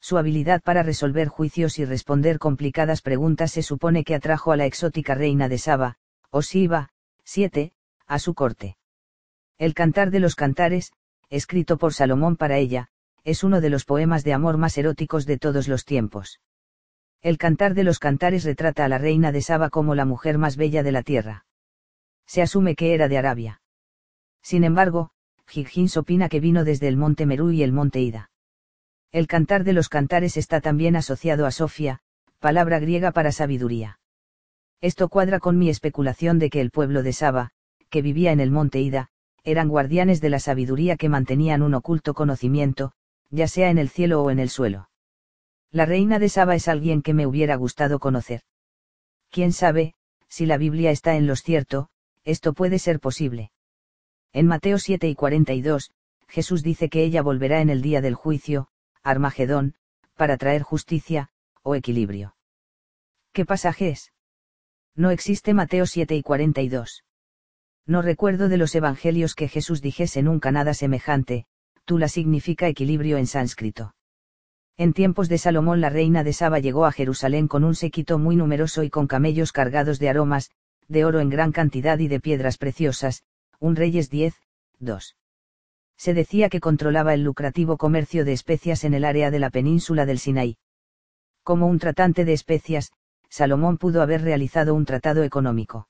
Su 0.00 0.16
habilidad 0.16 0.62
para 0.62 0.82
resolver 0.82 1.28
juicios 1.28 1.78
y 1.78 1.84
responder 1.84 2.38
complicadas 2.38 3.02
preguntas 3.02 3.52
se 3.52 3.62
supone 3.62 4.04
que 4.04 4.14
atrajo 4.14 4.52
a 4.52 4.56
la 4.56 4.64
exótica 4.64 5.14
reina 5.14 5.50
de 5.50 5.58
Saba, 5.58 5.98
Osiba, 6.30 6.88
7, 7.24 7.74
a 8.06 8.18
su 8.18 8.32
corte. 8.32 8.78
El 9.58 9.74
Cantar 9.74 10.10
de 10.10 10.20
los 10.20 10.34
Cantares, 10.34 10.92
escrito 11.28 11.76
por 11.76 11.92
Salomón 11.92 12.36
para 12.36 12.56
ella, 12.56 12.88
es 13.22 13.44
uno 13.44 13.60
de 13.60 13.68
los 13.68 13.84
poemas 13.84 14.24
de 14.24 14.32
amor 14.32 14.56
más 14.56 14.78
eróticos 14.78 15.26
de 15.26 15.36
todos 15.36 15.68
los 15.68 15.84
tiempos. 15.84 16.40
El 17.20 17.36
Cantar 17.36 17.74
de 17.74 17.84
los 17.84 17.98
Cantares 17.98 18.44
retrata 18.44 18.86
a 18.86 18.88
la 18.88 18.96
reina 18.96 19.30
de 19.30 19.42
Saba 19.42 19.68
como 19.68 19.94
la 19.94 20.06
mujer 20.06 20.38
más 20.38 20.56
bella 20.56 20.82
de 20.82 20.92
la 20.92 21.02
tierra 21.02 21.44
se 22.24 22.42
asume 22.42 22.76
que 22.76 22.94
era 22.94 23.08
de 23.08 23.16
Arabia. 23.16 23.62
Sin 24.42 24.62
embargo, 24.62 25.10
Higgins 25.52 25.96
opina 25.96 26.28
que 26.28 26.40
vino 26.40 26.64
desde 26.64 26.88
el 26.88 26.96
monte 26.96 27.26
Merú 27.26 27.50
y 27.50 27.62
el 27.62 27.72
monte 27.72 28.00
Ida. 28.00 28.30
El 29.10 29.26
cantar 29.26 29.64
de 29.64 29.72
los 29.72 29.88
cantares 29.88 30.36
está 30.36 30.60
también 30.60 30.96
asociado 30.96 31.46
a 31.46 31.50
Sofía, 31.50 32.00
palabra 32.38 32.78
griega 32.78 33.10
para 33.12 33.32
sabiduría. 33.32 33.98
Esto 34.80 35.08
cuadra 35.08 35.40
con 35.40 35.58
mi 35.58 35.70
especulación 35.70 36.38
de 36.38 36.50
que 36.50 36.60
el 36.60 36.70
pueblo 36.70 37.02
de 37.02 37.12
Saba, 37.12 37.50
que 37.90 38.02
vivía 38.02 38.32
en 38.32 38.40
el 38.40 38.50
monte 38.50 38.80
Ida, 38.80 39.08
eran 39.42 39.68
guardianes 39.68 40.20
de 40.20 40.28
la 40.28 40.40
sabiduría 40.40 40.96
que 40.96 41.08
mantenían 41.08 41.62
un 41.62 41.74
oculto 41.74 42.14
conocimiento, 42.14 42.92
ya 43.30 43.48
sea 43.48 43.70
en 43.70 43.78
el 43.78 43.88
cielo 43.88 44.22
o 44.22 44.30
en 44.30 44.38
el 44.38 44.50
suelo. 44.50 44.90
La 45.70 45.86
reina 45.86 46.18
de 46.18 46.28
Saba 46.28 46.54
es 46.54 46.68
alguien 46.68 47.02
que 47.02 47.14
me 47.14 47.26
hubiera 47.26 47.56
gustado 47.56 47.98
conocer. 47.98 48.42
Quién 49.30 49.52
sabe, 49.52 49.94
si 50.28 50.46
la 50.46 50.58
Biblia 50.58 50.90
está 50.90 51.16
en 51.16 51.26
los 51.26 51.42
cierto, 51.42 51.88
esto 52.24 52.52
puede 52.52 52.78
ser 52.78 53.00
posible. 53.00 53.50
En 54.32 54.46
Mateo 54.46 54.78
7 54.78 55.08
y 55.08 55.14
42, 55.14 55.90
Jesús 56.28 56.62
dice 56.62 56.88
que 56.88 57.02
ella 57.02 57.22
volverá 57.22 57.60
en 57.60 57.70
el 57.70 57.80
día 57.82 58.00
del 58.00 58.14
juicio, 58.14 58.68
Armagedón, 59.02 59.74
para 60.16 60.36
traer 60.36 60.62
justicia, 60.62 61.30
o 61.62 61.74
equilibrio. 61.74 62.36
¿Qué 63.32 63.46
pasaje 63.46 63.90
es? 63.90 64.12
No 64.94 65.10
existe 65.10 65.54
Mateo 65.54 65.86
7 65.86 66.16
y 66.16 66.22
42. 66.22 67.04
No 67.86 68.02
recuerdo 68.02 68.48
de 68.48 68.58
los 68.58 68.74
evangelios 68.74 69.34
que 69.34 69.48
Jesús 69.48 69.80
dijese 69.80 70.22
nunca 70.22 70.52
nada 70.52 70.74
semejante, 70.74 71.46
Tula 71.84 72.08
significa 72.08 72.68
equilibrio 72.68 73.16
en 73.16 73.26
sánscrito. 73.26 73.94
En 74.76 74.92
tiempos 74.92 75.28
de 75.28 75.38
Salomón 75.38 75.80
la 75.80 75.88
reina 75.88 76.22
de 76.22 76.34
Saba 76.34 76.58
llegó 76.58 76.84
a 76.84 76.92
Jerusalén 76.92 77.48
con 77.48 77.64
un 77.64 77.74
séquito 77.74 78.18
muy 78.18 78.36
numeroso 78.36 78.82
y 78.82 78.90
con 78.90 79.06
camellos 79.06 79.52
cargados 79.52 79.98
de 79.98 80.10
aromas, 80.10 80.50
de 80.86 81.04
oro 81.04 81.20
en 81.20 81.30
gran 81.30 81.50
cantidad 81.50 81.98
y 81.98 82.08
de 82.08 82.20
piedras 82.20 82.58
preciosas, 82.58 83.22
un 83.60 83.74
Reyes 83.74 84.08
10, 84.08 84.34
2. 84.78 85.16
Se 85.96 86.14
decía 86.14 86.48
que 86.48 86.60
controlaba 86.60 87.12
el 87.14 87.24
lucrativo 87.24 87.76
comercio 87.76 88.24
de 88.24 88.32
especias 88.32 88.84
en 88.84 88.94
el 88.94 89.04
área 89.04 89.32
de 89.32 89.40
la 89.40 89.50
península 89.50 90.06
del 90.06 90.20
Sinaí. 90.20 90.58
Como 91.42 91.66
un 91.66 91.80
tratante 91.80 92.24
de 92.24 92.34
especias, 92.34 92.92
Salomón 93.28 93.78
pudo 93.78 94.00
haber 94.00 94.22
realizado 94.22 94.74
un 94.74 94.84
tratado 94.84 95.24
económico. 95.24 95.88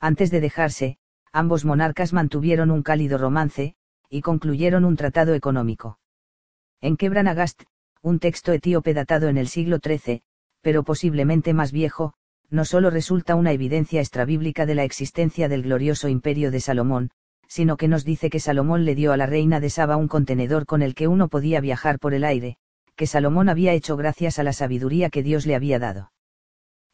Antes 0.00 0.30
de 0.30 0.40
dejarse, 0.40 0.98
ambos 1.30 1.66
monarcas 1.66 2.14
mantuvieron 2.14 2.70
un 2.70 2.82
cálido 2.82 3.18
romance, 3.18 3.74
y 4.08 4.22
concluyeron 4.22 4.86
un 4.86 4.96
tratado 4.96 5.34
económico. 5.34 5.98
En 6.80 6.96
Quebranagast, 6.96 7.64
un 8.00 8.18
texto 8.18 8.52
etíope 8.52 8.94
datado 8.94 9.28
en 9.28 9.36
el 9.36 9.48
siglo 9.48 9.78
XIII, 9.84 10.22
pero 10.62 10.84
posiblemente 10.84 11.52
más 11.52 11.70
viejo, 11.70 12.14
no 12.50 12.64
solo 12.64 12.90
resulta 12.90 13.34
una 13.34 13.52
evidencia 13.52 14.00
extrabíblica 14.00 14.64
de 14.64 14.74
la 14.74 14.84
existencia 14.84 15.48
del 15.48 15.62
glorioso 15.62 16.08
imperio 16.08 16.50
de 16.50 16.60
Salomón, 16.60 17.10
sino 17.46 17.76
que 17.76 17.88
nos 17.88 18.04
dice 18.04 18.30
que 18.30 18.40
Salomón 18.40 18.84
le 18.84 18.94
dio 18.94 19.12
a 19.12 19.16
la 19.16 19.26
reina 19.26 19.60
de 19.60 19.70
Saba 19.70 19.96
un 19.96 20.08
contenedor 20.08 20.66
con 20.66 20.82
el 20.82 20.94
que 20.94 21.08
uno 21.08 21.28
podía 21.28 21.60
viajar 21.60 21.98
por 21.98 22.14
el 22.14 22.24
aire, 22.24 22.56
que 22.96 23.06
Salomón 23.06 23.48
había 23.48 23.72
hecho 23.72 23.96
gracias 23.96 24.38
a 24.38 24.42
la 24.42 24.52
sabiduría 24.52 25.10
que 25.10 25.22
Dios 25.22 25.46
le 25.46 25.54
había 25.54 25.78
dado. 25.78 26.12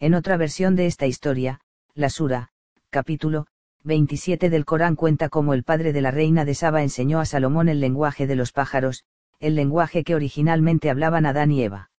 En 0.00 0.14
otra 0.14 0.36
versión 0.36 0.76
de 0.76 0.86
esta 0.86 1.06
historia, 1.06 1.60
la 1.94 2.10
Sura, 2.10 2.50
capítulo 2.90 3.46
27 3.84 4.50
del 4.50 4.64
Corán 4.64 4.96
cuenta 4.96 5.28
cómo 5.28 5.54
el 5.54 5.62
padre 5.62 5.92
de 5.92 6.00
la 6.00 6.10
reina 6.10 6.44
de 6.44 6.54
Saba 6.54 6.82
enseñó 6.82 7.20
a 7.20 7.26
Salomón 7.26 7.68
el 7.68 7.80
lenguaje 7.80 8.26
de 8.26 8.34
los 8.34 8.50
pájaros, 8.52 9.04
el 9.40 9.54
lenguaje 9.54 10.04
que 10.04 10.14
originalmente 10.14 10.90
hablaban 10.90 11.26
Adán 11.26 11.52
y 11.52 11.62
Eva 11.62 11.90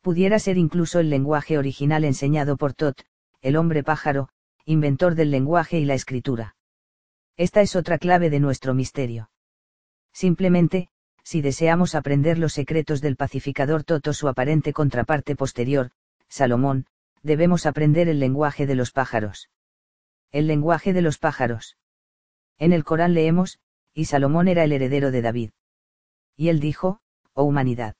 pudiera 0.00 0.38
ser 0.38 0.56
incluso 0.56 0.98
el 0.98 1.10
lenguaje 1.10 1.58
original 1.58 2.04
enseñado 2.04 2.56
por 2.56 2.74
Tot, 2.74 3.02
el 3.42 3.56
hombre 3.56 3.82
pájaro, 3.82 4.28
inventor 4.64 5.14
del 5.14 5.30
lenguaje 5.30 5.78
y 5.78 5.84
la 5.84 5.94
escritura. 5.94 6.56
Esta 7.36 7.60
es 7.60 7.76
otra 7.76 7.98
clave 7.98 8.30
de 8.30 8.40
nuestro 8.40 8.74
misterio. 8.74 9.30
Simplemente, 10.12 10.88
si 11.22 11.42
deseamos 11.42 11.94
aprender 11.94 12.38
los 12.38 12.54
secretos 12.54 13.00
del 13.00 13.16
pacificador 13.16 13.84
Tot 13.84 14.06
o 14.08 14.12
su 14.12 14.28
aparente 14.28 14.72
contraparte 14.72 15.36
posterior, 15.36 15.90
Salomón, 16.28 16.86
debemos 17.22 17.66
aprender 17.66 18.08
el 18.08 18.20
lenguaje 18.20 18.66
de 18.66 18.74
los 18.74 18.92
pájaros. 18.92 19.50
El 20.32 20.46
lenguaje 20.46 20.92
de 20.92 21.02
los 21.02 21.18
pájaros. 21.18 21.76
En 22.58 22.72
el 22.72 22.84
Corán 22.84 23.14
leemos, 23.14 23.58
y 23.94 24.06
Salomón 24.06 24.48
era 24.48 24.64
el 24.64 24.72
heredero 24.72 25.10
de 25.10 25.22
David. 25.22 25.50
Y 26.36 26.48
él 26.48 26.60
dijo, 26.60 27.00
oh 27.34 27.44
humanidad 27.44 27.96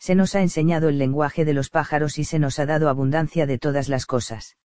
se 0.00 0.14
nos 0.14 0.34
ha 0.34 0.40
enseñado 0.40 0.88
el 0.88 0.98
lenguaje 0.98 1.44
de 1.44 1.52
los 1.52 1.68
pájaros 1.68 2.18
y 2.18 2.24
se 2.24 2.38
nos 2.38 2.58
ha 2.58 2.64
dado 2.64 2.88
abundancia 2.88 3.46
de 3.46 3.58
todas 3.58 3.90
las 3.90 4.06
cosas. 4.06 4.56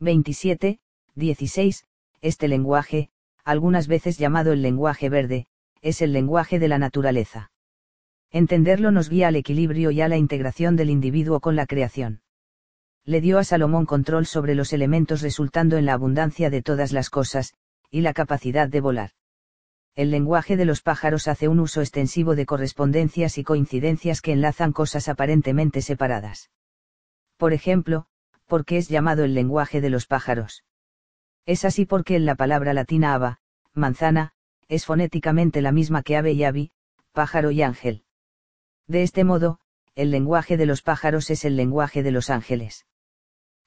27, 0.00 0.80
16, 1.14 1.86
este 2.20 2.46
lenguaje, 2.46 3.08
algunas 3.42 3.88
veces 3.88 4.18
llamado 4.18 4.52
el 4.52 4.60
lenguaje 4.60 5.08
verde, 5.08 5.46
es 5.80 6.02
el 6.02 6.12
lenguaje 6.12 6.58
de 6.58 6.68
la 6.68 6.78
naturaleza. 6.78 7.50
Entenderlo 8.30 8.90
nos 8.90 9.08
guía 9.08 9.28
al 9.28 9.36
equilibrio 9.36 9.90
y 9.90 10.02
a 10.02 10.08
la 10.08 10.18
integración 10.18 10.76
del 10.76 10.90
individuo 10.90 11.40
con 11.40 11.56
la 11.56 11.64
creación. 11.64 12.20
Le 13.06 13.22
dio 13.22 13.38
a 13.38 13.44
Salomón 13.44 13.86
control 13.86 14.26
sobre 14.26 14.54
los 14.54 14.74
elementos 14.74 15.22
resultando 15.22 15.78
en 15.78 15.86
la 15.86 15.94
abundancia 15.94 16.50
de 16.50 16.60
todas 16.60 16.92
las 16.92 17.08
cosas, 17.08 17.54
y 17.90 18.02
la 18.02 18.12
capacidad 18.12 18.68
de 18.68 18.80
volar 18.82 19.12
el 20.00 20.10
lenguaje 20.10 20.56
de 20.56 20.64
los 20.64 20.80
pájaros 20.80 21.28
hace 21.28 21.46
un 21.46 21.60
uso 21.60 21.82
extensivo 21.82 22.34
de 22.34 22.46
correspondencias 22.46 23.36
y 23.36 23.44
coincidencias 23.44 24.22
que 24.22 24.32
enlazan 24.32 24.72
cosas 24.72 25.10
aparentemente 25.10 25.82
separadas. 25.82 26.50
Por 27.36 27.52
ejemplo, 27.52 28.06
¿por 28.46 28.64
qué 28.64 28.78
es 28.78 28.88
llamado 28.88 29.24
el 29.24 29.34
lenguaje 29.34 29.82
de 29.82 29.90
los 29.90 30.06
pájaros? 30.06 30.64
Es 31.44 31.66
así 31.66 31.84
porque 31.84 32.16
en 32.16 32.24
la 32.24 32.34
palabra 32.34 32.72
latina 32.72 33.12
ava, 33.12 33.40
manzana, 33.74 34.32
es 34.68 34.86
fonéticamente 34.86 35.60
la 35.60 35.70
misma 35.70 36.02
que 36.02 36.16
ave 36.16 36.32
y 36.32 36.44
avi, 36.44 36.70
pájaro 37.12 37.50
y 37.50 37.60
ángel. 37.60 38.04
De 38.86 39.02
este 39.02 39.22
modo, 39.22 39.58
el 39.96 40.10
lenguaje 40.10 40.56
de 40.56 40.64
los 40.64 40.80
pájaros 40.80 41.28
es 41.28 41.44
el 41.44 41.56
lenguaje 41.56 42.02
de 42.02 42.10
los 42.10 42.30
ángeles. 42.30 42.86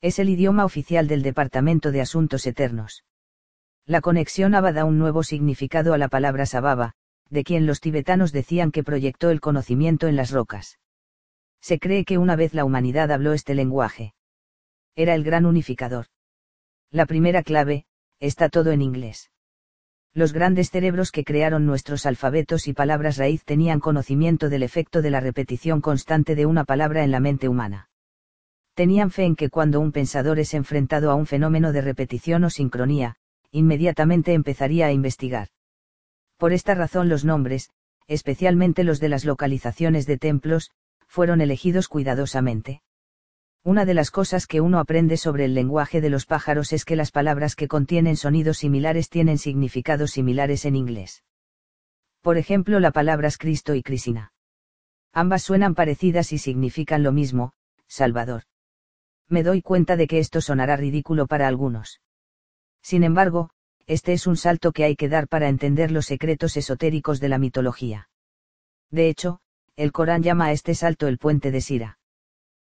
Es 0.02 0.18
el 0.18 0.30
idioma 0.30 0.66
oficial 0.66 1.08
del 1.08 1.22
Departamento 1.22 1.92
de 1.92 2.02
Asuntos 2.02 2.48
Eternos. 2.48 3.04
La 3.86 4.00
conexión 4.00 4.56
Abba 4.56 4.72
da 4.72 4.86
un 4.86 4.98
nuevo 4.98 5.24
significado 5.24 5.94
a 5.94 5.98
la 5.98 6.08
palabra 6.08 6.46
Sababa, 6.46 6.94
de 7.30 7.44
quien 7.44 7.66
los 7.66 7.82
tibetanos 7.82 8.32
decían 8.32 8.72
que 8.72 8.82
proyectó 8.82 9.30
el 9.30 9.42
conocimiento 9.42 10.08
en 10.08 10.16
las 10.16 10.32
rocas. 10.32 10.80
Se 11.60 11.80
cree 11.80 12.06
que 12.06 12.18
una 12.18 12.38
vez 12.38 12.54
la 12.54 12.64
humanidad 12.64 13.12
habló 13.12 13.34
este 13.34 13.56
lenguaje. 13.56 14.14
Era 14.96 15.16
el 15.16 15.26
gran 15.26 15.46
unificador. 15.46 16.06
La 16.92 17.06
primera 17.06 17.44
clave, 17.44 17.86
está 18.20 18.48
todo 18.48 18.72
en 18.72 18.82
inglés. 18.82 19.32
Los 20.14 20.32
grandes 20.32 20.70
cerebros 20.70 21.12
que 21.12 21.26
crearon 21.26 21.66
nuestros 21.66 22.06
alfabetos 22.06 22.70
y 22.70 22.74
palabras 22.74 23.18
raíz 23.18 23.44
tenían 23.44 23.82
conocimiento 23.82 24.48
del 24.48 24.64
efecto 24.64 25.02
de 25.02 25.10
la 25.10 25.20
repetición 25.20 25.82
constante 25.82 26.36
de 26.36 26.46
una 26.46 26.64
palabra 26.64 27.04
en 27.04 27.12
la 27.12 27.20
mente 27.20 27.50
humana. 27.50 27.90
Tenían 28.76 29.12
fe 29.12 29.26
en 29.26 29.36
que 29.36 29.50
cuando 29.50 29.82
un 29.82 29.92
pensador 29.92 30.40
es 30.40 30.54
enfrentado 30.54 31.12
a 31.12 31.16
un 31.16 31.26
fenómeno 31.26 31.74
de 31.74 31.82
repetición 31.82 32.44
o 32.44 32.50
sincronía, 32.50 33.18
inmediatamente 33.54 34.34
empezaría 34.34 34.88
a 34.88 34.92
investigar. 34.92 35.48
Por 36.38 36.52
esta 36.52 36.74
razón 36.74 37.08
los 37.08 37.24
nombres, 37.24 37.70
especialmente 38.08 38.84
los 38.84 39.00
de 39.00 39.10
las 39.10 39.24
localizaciones 39.24 40.06
de 40.08 40.18
templos, 40.18 40.72
fueron 41.08 41.40
elegidos 41.40 41.88
cuidadosamente. 41.88 42.82
Una 43.64 43.86
de 43.86 43.94
las 43.94 44.12
cosas 44.12 44.48
que 44.48 44.60
uno 44.60 44.80
aprende 44.80 45.16
sobre 45.16 45.46
el 45.46 45.54
lenguaje 45.54 46.02
de 46.02 46.10
los 46.10 46.26
pájaros 46.26 46.74
es 46.74 46.84
que 46.84 46.98
las 46.98 47.12
palabras 47.12 47.56
que 47.56 47.70
contienen 47.70 48.18
sonidos 48.18 48.58
similares 48.58 49.10
tienen 49.10 49.38
significados 49.38 50.12
similares 50.12 50.66
en 50.66 50.76
inglés. 50.76 51.24
Por 52.22 52.38
ejemplo, 52.38 52.80
la 52.80 52.92
palabras 52.92 53.38
Cristo 53.38 53.76
y 53.76 53.84
Crisina. 53.84 54.34
Ambas 55.14 55.44
suenan 55.44 55.76
parecidas 55.76 56.34
y 56.34 56.40
significan 56.40 57.04
lo 57.04 57.12
mismo, 57.12 57.54
Salvador. 57.88 58.44
Me 59.30 59.44
doy 59.44 59.62
cuenta 59.62 59.96
de 59.96 60.08
que 60.08 60.20
esto 60.20 60.42
sonará 60.42 60.76
ridículo 60.76 61.28
para 61.28 61.48
algunos. 61.48 62.02
Sin 62.84 63.04
embargo, 63.04 63.50
este 63.88 64.14
es 64.14 64.28
un 64.28 64.38
salto 64.38 64.72
que 64.74 64.84
hay 64.84 64.96
que 64.96 65.10
dar 65.10 65.28
para 65.28 65.50
entender 65.50 65.90
los 65.90 66.06
secretos 66.06 66.58
esotéricos 66.58 67.20
de 67.20 67.30
la 67.30 67.38
mitología. 67.38 68.10
De 68.92 69.10
hecho, 69.10 69.40
el 69.76 69.92
Corán 69.92 70.22
llama 70.22 70.46
a 70.46 70.52
este 70.52 70.76
salto 70.76 71.08
el 71.08 71.18
puente 71.18 71.50
de 71.50 71.62
Sira. 71.62 71.98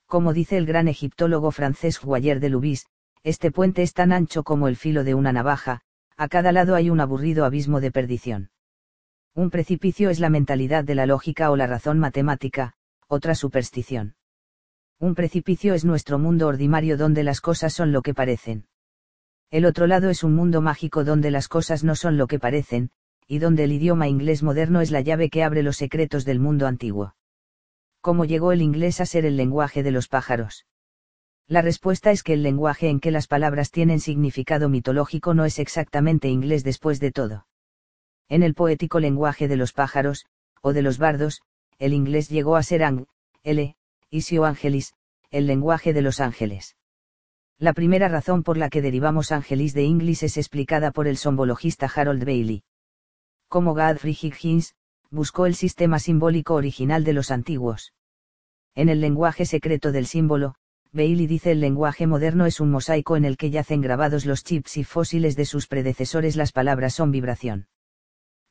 Como 0.06 0.32
dice 0.32 0.56
el 0.56 0.66
gran 0.66 0.88
egiptólogo 0.88 1.50
francés 1.50 2.00
Guayer 2.00 2.40
de 2.40 2.48
Lubis, 2.48 2.86
este 3.22 3.52
puente 3.52 3.82
es 3.82 3.92
tan 3.92 4.10
ancho 4.10 4.42
como 4.42 4.66
el 4.66 4.76
filo 4.76 5.04
de 5.04 5.14
una 5.14 5.32
navaja, 5.32 5.82
a 6.16 6.28
cada 6.28 6.50
lado 6.50 6.74
hay 6.74 6.90
un 6.90 7.00
aburrido 7.00 7.44
abismo 7.44 7.80
de 7.80 7.92
perdición. 7.92 8.50
Un 9.34 9.50
precipicio 9.50 10.10
es 10.10 10.18
la 10.18 10.30
mentalidad 10.30 10.82
de 10.82 10.94
la 10.94 11.06
lógica 11.06 11.50
o 11.50 11.56
la 11.56 11.66
razón 11.66 11.98
matemática, 11.98 12.74
otra 13.06 13.34
superstición. 13.34 14.16
Un 14.98 15.14
precipicio 15.14 15.74
es 15.74 15.84
nuestro 15.84 16.18
mundo 16.18 16.48
ordinario 16.48 16.96
donde 16.96 17.22
las 17.22 17.40
cosas 17.40 17.72
son 17.72 17.92
lo 17.92 18.02
que 18.02 18.14
parecen. 18.14 18.66
El 19.50 19.64
otro 19.64 19.86
lado 19.86 20.10
es 20.10 20.24
un 20.24 20.34
mundo 20.34 20.60
mágico 20.60 21.04
donde 21.04 21.30
las 21.30 21.48
cosas 21.48 21.82
no 21.82 21.94
son 21.94 22.18
lo 22.18 22.26
que 22.26 22.38
parecen, 22.38 22.90
y 23.26 23.38
donde 23.38 23.64
el 23.64 23.72
idioma 23.72 24.06
inglés 24.06 24.42
moderno 24.42 24.82
es 24.82 24.90
la 24.90 25.00
llave 25.00 25.30
que 25.30 25.42
abre 25.42 25.62
los 25.62 25.78
secretos 25.78 26.24
del 26.26 26.38
mundo 26.38 26.66
antiguo. 26.66 27.14
¿Cómo 28.02 28.24
llegó 28.24 28.52
el 28.52 28.60
inglés 28.60 29.00
a 29.00 29.06
ser 29.06 29.24
el 29.24 29.36
lenguaje 29.36 29.82
de 29.82 29.90
los 29.90 30.08
pájaros? 30.08 30.66
La 31.46 31.62
respuesta 31.62 32.10
es 32.10 32.22
que 32.22 32.34
el 32.34 32.42
lenguaje 32.42 32.90
en 32.90 33.00
que 33.00 33.10
las 33.10 33.26
palabras 33.26 33.70
tienen 33.70 34.00
significado 34.00 34.68
mitológico 34.68 35.32
no 35.32 35.46
es 35.46 35.58
exactamente 35.58 36.28
inglés 36.28 36.62
después 36.62 37.00
de 37.00 37.10
todo. 37.10 37.46
En 38.28 38.42
el 38.42 38.54
poético 38.54 39.00
lenguaje 39.00 39.48
de 39.48 39.56
los 39.56 39.72
pájaros, 39.72 40.26
o 40.60 40.74
de 40.74 40.82
los 40.82 40.98
bardos, 40.98 41.40
el 41.78 41.94
inglés 41.94 42.28
llegó 42.28 42.56
a 42.56 42.62
ser 42.62 42.82
ang, 42.82 43.06
l, 43.44 43.76
isio 44.10 44.44
angelis, 44.44 44.92
el 45.30 45.46
lenguaje 45.46 45.94
de 45.94 46.02
los 46.02 46.20
ángeles. 46.20 46.76
La 47.60 47.72
primera 47.72 48.06
razón 48.06 48.44
por 48.44 48.56
la 48.56 48.70
que 48.70 48.82
derivamos 48.82 49.32
angelis 49.32 49.74
de 49.74 49.82
inglés 49.82 50.22
es 50.22 50.36
explicada 50.36 50.92
por 50.92 51.08
el 51.08 51.16
sombologista 51.16 51.90
Harold 51.92 52.24
Bailey. 52.24 52.62
Como 53.48 53.74
Godfrey 53.74 54.16
Higgins, 54.20 54.76
buscó 55.10 55.44
el 55.44 55.56
sistema 55.56 55.98
simbólico 55.98 56.54
original 56.54 57.02
de 57.02 57.14
los 57.14 57.32
antiguos. 57.32 57.94
En 58.76 58.88
el 58.88 59.00
lenguaje 59.00 59.44
secreto 59.44 59.90
del 59.90 60.06
símbolo, 60.06 60.54
Bailey 60.92 61.26
dice 61.26 61.50
el 61.50 61.60
lenguaje 61.60 62.06
moderno 62.06 62.46
es 62.46 62.60
un 62.60 62.70
mosaico 62.70 63.16
en 63.16 63.24
el 63.24 63.36
que 63.36 63.50
yacen 63.50 63.80
grabados 63.80 64.24
los 64.24 64.44
chips 64.44 64.76
y 64.76 64.84
fósiles 64.84 65.34
de 65.34 65.44
sus 65.44 65.66
predecesores 65.66 66.36
las 66.36 66.52
palabras 66.52 66.94
son 66.94 67.10
vibración. 67.10 67.66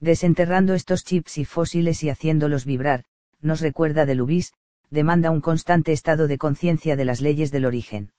Desenterrando 0.02 0.74
estos 0.74 1.06
chips 1.06 1.38
y 1.38 1.46
fósiles 1.46 2.04
y 2.04 2.10
haciéndolos 2.10 2.66
vibrar, 2.66 3.06
nos 3.40 3.62
recuerda 3.62 4.06
de 4.06 4.16
Lubis, 4.16 4.52
demanda 4.90 5.32
un 5.32 5.40
constante 5.40 5.94
estado 5.94 6.28
de 6.28 6.38
conciencia 6.38 6.98
de 6.98 7.06
las 7.06 7.22
leyes 7.22 7.52
del 7.52 7.66
origen. 7.66 8.12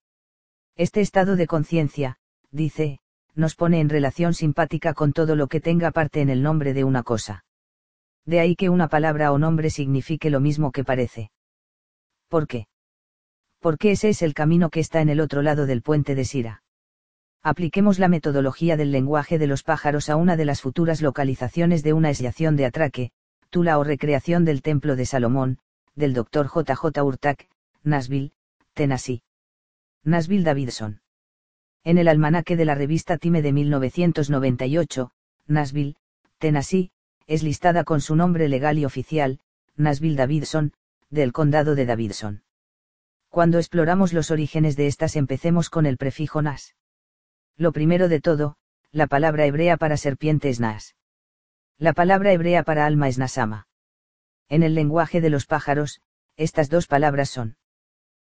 Este 0.78 1.02
estado 1.02 1.36
de 1.36 1.46
conciencia, 1.46 2.16
dice, 2.50 3.00
nos 3.34 3.54
pone 3.54 3.80
en 3.80 3.90
relación 3.90 4.32
simpática 4.32 4.94
con 4.94 5.12
todo 5.12 5.36
lo 5.36 5.48
que 5.48 5.60
tenga 5.60 5.90
parte 5.90 6.22
en 6.22 6.30
el 6.30 6.42
nombre 6.42 6.72
de 6.72 6.84
una 6.84 7.02
cosa 7.02 7.44
de 8.28 8.40
ahí 8.40 8.56
que 8.56 8.68
una 8.68 8.88
palabra 8.88 9.32
o 9.32 9.38
nombre 9.38 9.70
signifique 9.70 10.28
lo 10.28 10.38
mismo 10.38 10.70
que 10.70 10.84
parece. 10.84 11.30
¿Por 12.28 12.46
qué? 12.46 12.66
Porque 13.58 13.92
ese 13.92 14.10
es 14.10 14.20
el 14.20 14.34
camino 14.34 14.68
que 14.68 14.80
está 14.80 15.00
en 15.00 15.08
el 15.08 15.20
otro 15.20 15.40
lado 15.40 15.64
del 15.64 15.80
puente 15.80 16.14
de 16.14 16.26
Sira. 16.26 16.62
Apliquemos 17.42 17.98
la 17.98 18.08
metodología 18.08 18.76
del 18.76 18.92
lenguaje 18.92 19.38
de 19.38 19.46
los 19.46 19.62
pájaros 19.62 20.10
a 20.10 20.16
una 20.16 20.36
de 20.36 20.44
las 20.44 20.60
futuras 20.60 21.00
localizaciones 21.00 21.82
de 21.82 21.94
una 21.94 22.10
esyación 22.10 22.54
de 22.56 22.66
atraque, 22.66 23.10
Tula 23.48 23.78
o 23.78 23.84
recreación 23.84 24.44
del 24.44 24.60
Templo 24.60 24.94
de 24.94 25.06
Salomón, 25.06 25.58
del 25.94 26.12
Dr. 26.12 26.48
J. 26.48 26.76
J. 26.76 27.02
Urtak, 27.02 27.48
Nashville, 27.82 28.32
Tennessee. 28.74 29.22
Nashville 30.08 30.42
Davidson. 30.42 31.02
En 31.84 31.98
el 31.98 32.08
almanaque 32.08 32.56
de 32.56 32.64
la 32.64 32.74
revista 32.74 33.18
Time 33.18 33.42
de 33.42 33.52
1998, 33.52 35.10
Nashville, 35.46 35.96
Tennessee, 36.38 36.92
es 37.26 37.42
listada 37.42 37.84
con 37.84 38.00
su 38.00 38.16
nombre 38.16 38.48
legal 38.48 38.78
y 38.78 38.86
oficial, 38.86 39.38
Nashville 39.76 40.16
Davidson, 40.16 40.72
del 41.10 41.34
condado 41.34 41.74
de 41.74 41.84
Davidson. 41.84 42.42
Cuando 43.28 43.58
exploramos 43.58 44.14
los 44.14 44.30
orígenes 44.30 44.76
de 44.76 44.86
estas 44.86 45.14
empecemos 45.14 45.68
con 45.68 45.84
el 45.84 45.98
prefijo 45.98 46.40
nas. 46.40 46.74
Lo 47.58 47.72
primero 47.72 48.08
de 48.08 48.22
todo, 48.22 48.56
la 48.90 49.08
palabra 49.08 49.44
hebrea 49.44 49.76
para 49.76 49.98
serpiente 49.98 50.48
es 50.48 50.58
nas. 50.58 50.96
La 51.76 51.92
palabra 51.92 52.32
hebrea 52.32 52.62
para 52.62 52.86
alma 52.86 53.08
es 53.08 53.18
nasama. 53.18 53.68
En 54.48 54.62
el 54.62 54.74
lenguaje 54.74 55.20
de 55.20 55.28
los 55.28 55.44
pájaros, 55.44 56.00
estas 56.38 56.70
dos 56.70 56.86
palabras 56.86 57.28
son 57.28 57.58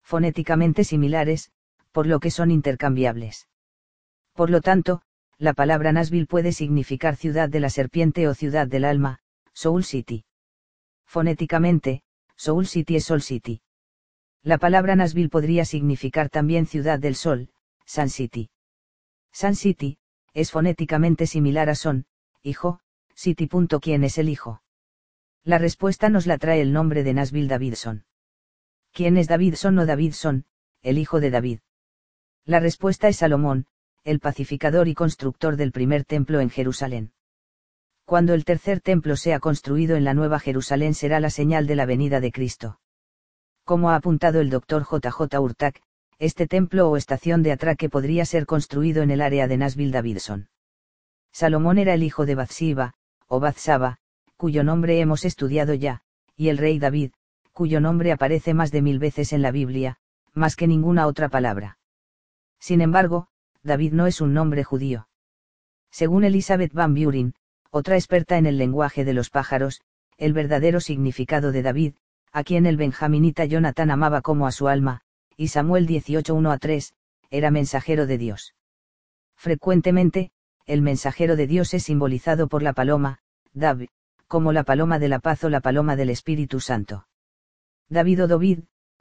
fonéticamente 0.01 0.83
similares, 0.83 1.53
por 1.91 2.07
lo 2.07 2.19
que 2.19 2.31
son 2.31 2.51
intercambiables. 2.51 3.47
Por 4.33 4.49
lo 4.49 4.61
tanto, 4.61 5.01
la 5.37 5.53
palabra 5.53 5.91
Nashville 5.91 6.27
puede 6.27 6.51
significar 6.51 7.15
ciudad 7.15 7.49
de 7.49 7.59
la 7.59 7.69
serpiente 7.69 8.27
o 8.27 8.33
ciudad 8.33 8.67
del 8.67 8.85
alma, 8.85 9.19
Soul 9.53 9.83
City. 9.83 10.25
Fonéticamente, 11.05 12.03
Soul 12.35 12.67
City 12.67 12.95
es 12.95 13.05
Sol 13.05 13.21
City. 13.21 13.61
La 14.43 14.57
palabra 14.57 14.95
Nashville 14.95 15.29
podría 15.29 15.65
significar 15.65 16.29
también 16.29 16.65
ciudad 16.65 16.99
del 16.99 17.15
sol, 17.15 17.49
Sun 17.85 18.09
City. 18.09 18.49
Sun 19.31 19.55
City, 19.55 19.97
es 20.33 20.51
fonéticamente 20.51 21.27
similar 21.27 21.69
a 21.69 21.75
Son, 21.75 22.05
hijo, 22.41 22.79
City. 23.13 23.49
¿Quién 23.81 24.03
es 24.03 24.17
el 24.17 24.29
hijo? 24.29 24.63
La 25.43 25.57
respuesta 25.57 26.09
nos 26.09 26.27
la 26.27 26.37
trae 26.37 26.61
el 26.61 26.71
nombre 26.71 27.03
de 27.03 27.13
Nashville 27.13 27.47
Davidson. 27.47 28.05
¿Quién 28.93 29.17
es 29.17 29.27
Davidson 29.27 29.77
o 29.79 29.85
Davidson, 29.85 30.45
el 30.81 30.97
hijo 30.97 31.19
de 31.19 31.29
David? 31.29 31.59
La 32.45 32.59
respuesta 32.59 33.07
es 33.07 33.17
Salomón, 33.17 33.67
el 34.03 34.19
pacificador 34.19 34.87
y 34.87 34.95
constructor 34.95 35.57
del 35.57 35.71
primer 35.71 36.05
templo 36.05 36.39
en 36.39 36.49
Jerusalén. 36.49 37.11
Cuando 38.05 38.33
el 38.33 38.45
tercer 38.45 38.81
templo 38.81 39.15
sea 39.15 39.39
construido 39.39 39.95
en 39.95 40.03
la 40.03 40.15
Nueva 40.15 40.39
Jerusalén 40.39 40.95
será 40.95 41.19
la 41.19 41.29
señal 41.29 41.67
de 41.67 41.75
la 41.75 41.85
venida 41.85 42.19
de 42.19 42.31
Cristo. 42.31 42.79
Como 43.63 43.91
ha 43.91 43.95
apuntado 43.95 44.41
el 44.41 44.49
doctor 44.49 44.83
JJ 44.83 45.39
Urtak, 45.39 45.81
este 46.17 46.47
templo 46.47 46.89
o 46.89 46.97
estación 46.97 47.43
de 47.43 47.51
atraque 47.51 47.89
podría 47.89 48.25
ser 48.25 48.47
construido 48.47 49.03
en 49.03 49.11
el 49.11 49.21
área 49.21 49.47
de 49.47 49.57
Nashville 49.57 49.91
Davidson. 49.91 50.49
Salomón 51.31 51.77
era 51.77 51.93
el 51.93 52.03
hijo 52.03 52.25
de 52.25 52.35
Bathsheba, 52.35 52.95
o 53.27 53.39
Bathsaba, 53.39 53.97
cuyo 54.35 54.63
nombre 54.63 54.99
hemos 54.99 55.25
estudiado 55.25 55.75
ya, 55.75 56.01
y 56.35 56.49
el 56.49 56.57
rey 56.57 56.79
David, 56.79 57.11
cuyo 57.53 57.79
nombre 57.79 58.11
aparece 58.11 58.55
más 58.55 58.71
de 58.71 58.81
mil 58.81 58.97
veces 58.97 59.31
en 59.31 59.43
la 59.43 59.51
Biblia, 59.51 59.99
más 60.33 60.55
que 60.55 60.67
ninguna 60.67 61.05
otra 61.05 61.29
palabra. 61.29 61.77
Sin 62.61 62.79
embargo, 62.79 63.27
David 63.63 63.91
no 63.91 64.05
es 64.05 64.21
un 64.21 64.33
nombre 64.33 64.63
judío. 64.63 65.07
Según 65.89 66.23
Elizabeth 66.23 66.71
Van 66.73 66.93
Buren, 66.93 67.33
otra 67.71 67.95
experta 67.95 68.37
en 68.37 68.45
el 68.45 68.57
lenguaje 68.57 69.03
de 69.03 69.13
los 69.13 69.31
pájaros, 69.31 69.81
el 70.17 70.33
verdadero 70.33 70.79
significado 70.79 71.51
de 71.51 71.63
David, 71.63 71.95
a 72.31 72.43
quien 72.43 72.67
el 72.67 72.77
benjaminita 72.77 73.45
Jonathan 73.45 73.89
amaba 73.89 74.21
como 74.21 74.45
a 74.45 74.51
su 74.51 74.67
alma, 74.67 75.01
y 75.35 75.47
Samuel 75.47 75.87
18.1 75.87 76.53
a 76.53 76.57
3, 76.59 76.93
era 77.31 77.49
mensajero 77.49 78.05
de 78.05 78.17
Dios. 78.19 78.53
Frecuentemente, 79.35 80.31
el 80.67 80.83
mensajero 80.83 81.35
de 81.35 81.47
Dios 81.47 81.73
es 81.73 81.83
simbolizado 81.83 82.47
por 82.47 82.61
la 82.61 82.73
paloma, 82.73 83.19
David, 83.53 83.89
como 84.27 84.53
la 84.53 84.63
paloma 84.63 84.99
de 84.99 85.09
la 85.09 85.19
paz 85.19 85.43
o 85.43 85.49
la 85.49 85.61
paloma 85.61 85.95
del 85.95 86.11
Espíritu 86.11 86.59
Santo. 86.59 87.07
David 87.89 88.23
o 88.23 88.27
David, 88.27 88.59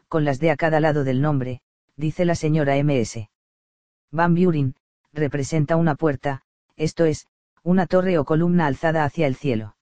con 0.09 0.25
las 0.25 0.41
de 0.41 0.51
a 0.51 0.57
cada 0.57 0.81
lado 0.81 1.05
del 1.05 1.21
nombre, 1.21 1.61
dice 1.97 2.25
la 2.25 2.35
señora 2.35 2.83
MS. 2.83 3.29
Van 4.13 4.35
Buren, 4.35 4.75
representa 5.13 5.77
una 5.77 5.95
puerta, 5.95 6.43
esto 6.77 7.05
es, 7.05 7.27
una 7.63 7.87
torre 7.87 8.19
o 8.19 8.25
columna 8.25 8.67
alzada 8.67 9.05
hacia 9.05 9.27
el 9.27 9.37
cielo. 9.37 9.77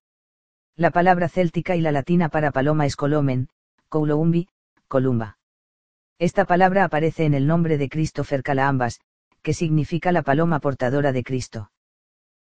La 0.77 0.91
palabra 0.91 1.29
céltica 1.29 1.77
y 1.77 1.81
la 1.81 1.93
latina 1.93 2.29
para 2.29 2.51
paloma 2.51 2.87
es 2.87 2.97
colomen, 2.97 3.49
couloumbi, 3.89 4.49
Columba. 4.89 5.39
Esta 6.19 6.47
palabra 6.47 6.85
aparece 6.85 7.25
en 7.25 7.35
el 7.35 7.47
nombre 7.47 7.77
de 7.79 7.89
Christopher 7.89 8.43
Calaambas, 8.43 9.01
que 9.43 9.53
significa 9.53 10.13
la 10.13 10.23
paloma 10.23 10.61
portadora 10.61 11.13
de 11.13 11.23
Cristo. 11.23 11.71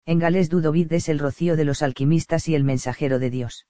En 0.07 0.19
galés 0.19 0.49
Dudovid 0.49 0.93
es 0.93 1.09
el 1.09 1.19
rocío 1.19 1.57
de 1.57 1.65
los 1.65 1.83
alquimistas 1.83 2.49
y 2.49 2.55
el 2.55 2.65
mensajero 2.65 3.19
de 3.19 3.31
Dios. 3.31 3.67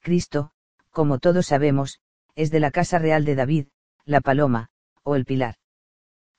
Cristo, 0.00 0.52
como 0.90 1.18
todos 1.18 1.46
sabemos, 1.46 2.00
es 2.34 2.50
de 2.50 2.60
la 2.60 2.70
casa 2.70 2.98
real 2.98 3.24
de 3.24 3.34
David, 3.34 3.66
la 4.04 4.20
paloma, 4.20 4.70
o 5.02 5.16
el 5.16 5.24
pilar. 5.24 5.57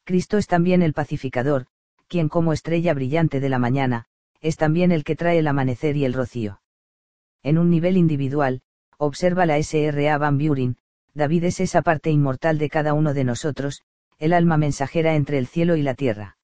Cristo 0.10 0.40
es 0.40 0.48
también 0.48 0.82
el 0.82 0.94
pacificador, 0.94 1.68
quien 2.08 2.30
como 2.30 2.52
estrella 2.52 2.96
brillante 2.96 3.40
de 3.40 3.48
la 3.48 3.60
mañana, 3.60 4.08
es 4.42 4.58
también 4.58 4.92
el 4.92 5.04
que 5.04 5.16
trae 5.16 5.38
el 5.38 5.46
amanecer 5.46 5.96
y 5.96 6.04
el 6.04 6.14
rocío. 6.14 6.62
En 7.44 7.60
un 7.60 7.70
nivel 7.70 7.96
individual, 7.96 8.64
observa 8.98 9.46
la 9.46 9.60
S.R.A. 9.60 10.18
Van 10.18 10.40
Buren, 10.40 10.78
David 11.14 11.44
es 11.44 11.60
esa 11.60 11.84
parte 11.84 12.10
inmortal 12.10 12.58
de 12.58 12.70
cada 12.70 12.96
uno 12.96 13.14
de 13.14 13.24
nosotros, 13.24 13.84
el 14.18 14.34
alma 14.34 14.58
mensajera 14.58 15.14
entre 15.14 15.38
el 15.38 15.46
cielo 15.46 15.76
y 15.76 15.84
la 15.84 15.94
tierra. 15.94 16.40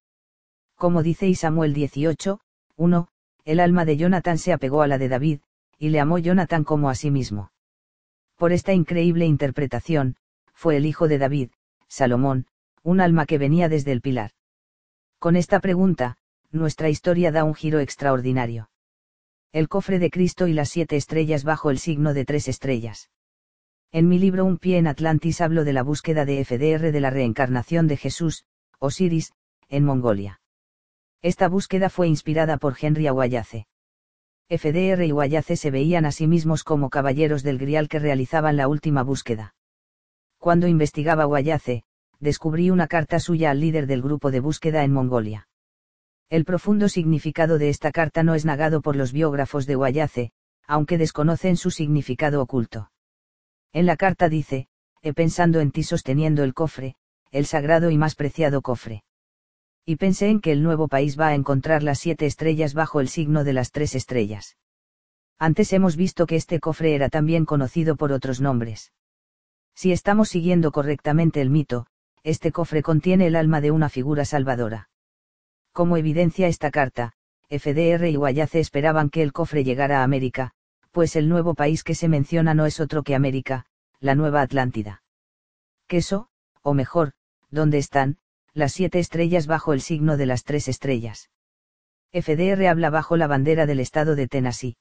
Como 0.75 1.01
dice 1.01 1.33
Samuel 1.33 1.73
18, 1.73 2.39
1, 2.75 3.07
el 3.45 3.59
alma 3.59 3.83
de 3.83 3.97
Jonathan 3.97 4.37
se 4.37 4.53
apegó 4.53 4.83
a 4.83 4.87
la 4.87 4.99
de 4.99 5.09
David, 5.09 5.39
y 5.79 5.89
le 5.89 5.99
amó 5.99 6.19
Jonathan 6.19 6.65
como 6.65 6.91
a 6.91 6.93
sí 6.93 7.09
mismo. 7.09 7.51
Por 8.35 8.51
esta 8.53 8.73
increíble 8.73 9.25
interpretación, 9.25 10.17
fue 10.53 10.77
el 10.77 10.85
hijo 10.85 11.07
de 11.07 11.17
David, 11.17 11.49
Salomón, 11.87 12.45
un 12.85 13.01
alma 13.01 13.25
que 13.25 13.39
venía 13.39 13.67
desde 13.67 13.91
el 13.91 13.99
pilar. 13.99 14.29
Con 15.17 15.35
esta 15.35 15.59
pregunta, 15.59 16.17
nuestra 16.51 16.87
historia 16.87 17.31
da 17.31 17.43
un 17.43 17.55
giro 17.55 17.79
extraordinario. 17.79 18.69
El 19.51 19.67
cofre 19.69 19.97
de 19.97 20.11
Cristo 20.11 20.45
y 20.45 20.53
las 20.53 20.69
siete 20.69 20.95
estrellas 20.95 21.43
bajo 21.43 21.71
el 21.71 21.79
signo 21.79 22.13
de 22.13 22.25
tres 22.25 22.47
estrellas. 22.47 23.09
En 23.91 24.07
mi 24.07 24.19
libro 24.19 24.45
Un 24.45 24.59
pie 24.59 24.77
en 24.77 24.85
Atlantis 24.85 25.41
hablo 25.41 25.63
de 25.63 25.73
la 25.73 25.81
búsqueda 25.81 26.25
de 26.25 26.45
FDR 26.45 26.91
de 26.91 26.99
la 26.99 27.09
reencarnación 27.09 27.87
de 27.87 27.97
Jesús, 27.97 28.45
Osiris, 28.77 29.33
en 29.67 29.83
Mongolia. 29.83 30.39
Esta 31.23 31.47
búsqueda 31.47 31.89
fue 31.89 32.07
inspirada 32.07 32.57
por 32.57 32.75
Henry 32.79 33.07
Aguayace. 33.07 33.65
FDR 34.47 35.03
y 35.05 35.09
Guayace 35.09 35.55
se 35.55 35.71
veían 35.71 36.05
a 36.05 36.11
sí 36.11 36.27
mismos 36.27 36.63
como 36.63 36.91
caballeros 36.91 37.41
del 37.41 37.57
grial 37.57 37.89
que 37.89 37.97
realizaban 37.97 38.57
la 38.57 38.67
última 38.67 39.01
búsqueda. 39.01 39.55
Cuando 40.37 40.67
investigaba 40.67 41.25
Guayace, 41.25 41.84
descubrí 42.19 42.69
una 42.69 42.87
carta 42.87 43.19
suya 43.19 43.51
al 43.51 43.59
líder 43.59 43.87
del 43.87 44.01
grupo 44.01 44.31
de 44.31 44.39
búsqueda 44.39 44.83
en 44.83 44.91
Mongolia. 44.91 45.47
El 46.29 46.45
profundo 46.45 46.89
significado 46.89 47.57
de 47.57 47.69
esta 47.69 47.91
carta 47.91 48.23
no 48.23 48.35
es 48.35 48.45
negado 48.45 48.81
por 48.81 48.95
los 48.95 49.11
biógrafos 49.11 49.65
de 49.65 49.75
Guayace, 49.75 50.31
aunque 50.67 50.97
desconocen 50.97 51.57
su 51.57 51.71
significado 51.71 52.41
oculto. 52.41 52.91
En 53.73 53.85
la 53.85 53.97
carta 53.97 54.29
dice, 54.29 54.67
he 55.01 55.13
pensando 55.13 55.59
en 55.59 55.71
ti 55.71 55.83
sosteniendo 55.83 56.43
el 56.43 56.53
cofre, 56.53 56.95
el 57.31 57.45
sagrado 57.45 57.91
y 57.91 57.97
más 57.97 58.15
preciado 58.15 58.61
cofre 58.61 59.03
y 59.85 59.97
pensé 59.97 60.29
en 60.29 60.41
que 60.41 60.51
el 60.51 60.63
nuevo 60.63 60.87
país 60.87 61.19
va 61.19 61.27
a 61.27 61.35
encontrar 61.35 61.83
las 61.83 61.99
siete 61.99 62.25
estrellas 62.25 62.73
bajo 62.73 62.99
el 62.99 63.07
signo 63.07 63.43
de 63.43 63.53
las 63.53 63.71
tres 63.71 63.93
estrellas. 63.93 64.57
Antes 65.37 65.73
hemos 65.73 65.95
visto 65.95 66.25
que 66.25 66.37
este 66.37 66.59
cofre 66.59 66.95
era 66.95 67.09
también 67.09 67.45
conocido 67.45 67.95
por 67.95 68.11
otros 68.11 68.41
nombres. 68.41 68.93
Si 69.75 69.91
estamos 69.91 70.29
siguiendo 70.29 70.71
correctamente 70.71 71.39
el 71.39 71.51
mito, 71.51 71.85
este 72.25 72.51
cofre 72.51 72.81
contiene 72.81 73.27
el 73.27 73.35
alma 73.35 73.61
de 73.61 73.69
una 73.69 73.87
figura 73.87 74.25
salvadora. 74.25 74.89
Como 75.71 75.95
evidencia 75.95 76.47
esta 76.47 76.71
carta, 76.71 77.13
FDR 77.49 78.07
y 78.09 78.15
Guayace 78.15 78.59
esperaban 78.59 79.11
que 79.11 79.21
el 79.21 79.31
cofre 79.31 79.63
llegara 79.63 79.99
a 79.99 80.03
América, 80.03 80.51
pues 80.89 81.15
el 81.15 81.29
nuevo 81.29 81.53
país 81.53 81.83
que 81.83 81.93
se 81.93 82.07
menciona 82.07 82.55
no 82.55 82.65
es 82.65 82.79
otro 82.79 83.03
que 83.03 83.13
América, 83.13 83.67
la 83.99 84.15
Nueva 84.15 84.41
Atlántida. 84.41 85.03
Queso, 85.87 86.29
o 86.63 86.73
mejor, 86.73 87.13
¿dónde 87.51 87.77
están, 87.77 88.17
las 88.55 88.73
siete 88.73 88.97
estrellas 88.97 89.45
bajo 89.45 89.71
el 89.71 89.81
signo 89.81 90.17
de 90.17 90.25
las 90.25 90.45
tres 90.45 90.67
estrellas. 90.67 91.29
FDR 92.11 92.65
habla 92.67 92.89
bajo 92.89 93.17
la 93.17 93.27
bandera 93.27 93.67
del 93.67 93.79
estado 93.79 94.15
de 94.15 94.27
Tennessee. 94.27 94.77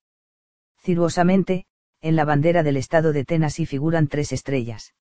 Ciruosamente, 0.79 1.67
en 2.01 2.17
la 2.17 2.25
bandera 2.25 2.63
del 2.63 2.79
estado 2.79 3.13
de 3.13 3.27
Tennessee 3.27 3.67
figuran 3.67 4.09
tres 4.09 4.33
estrellas. 4.33 4.95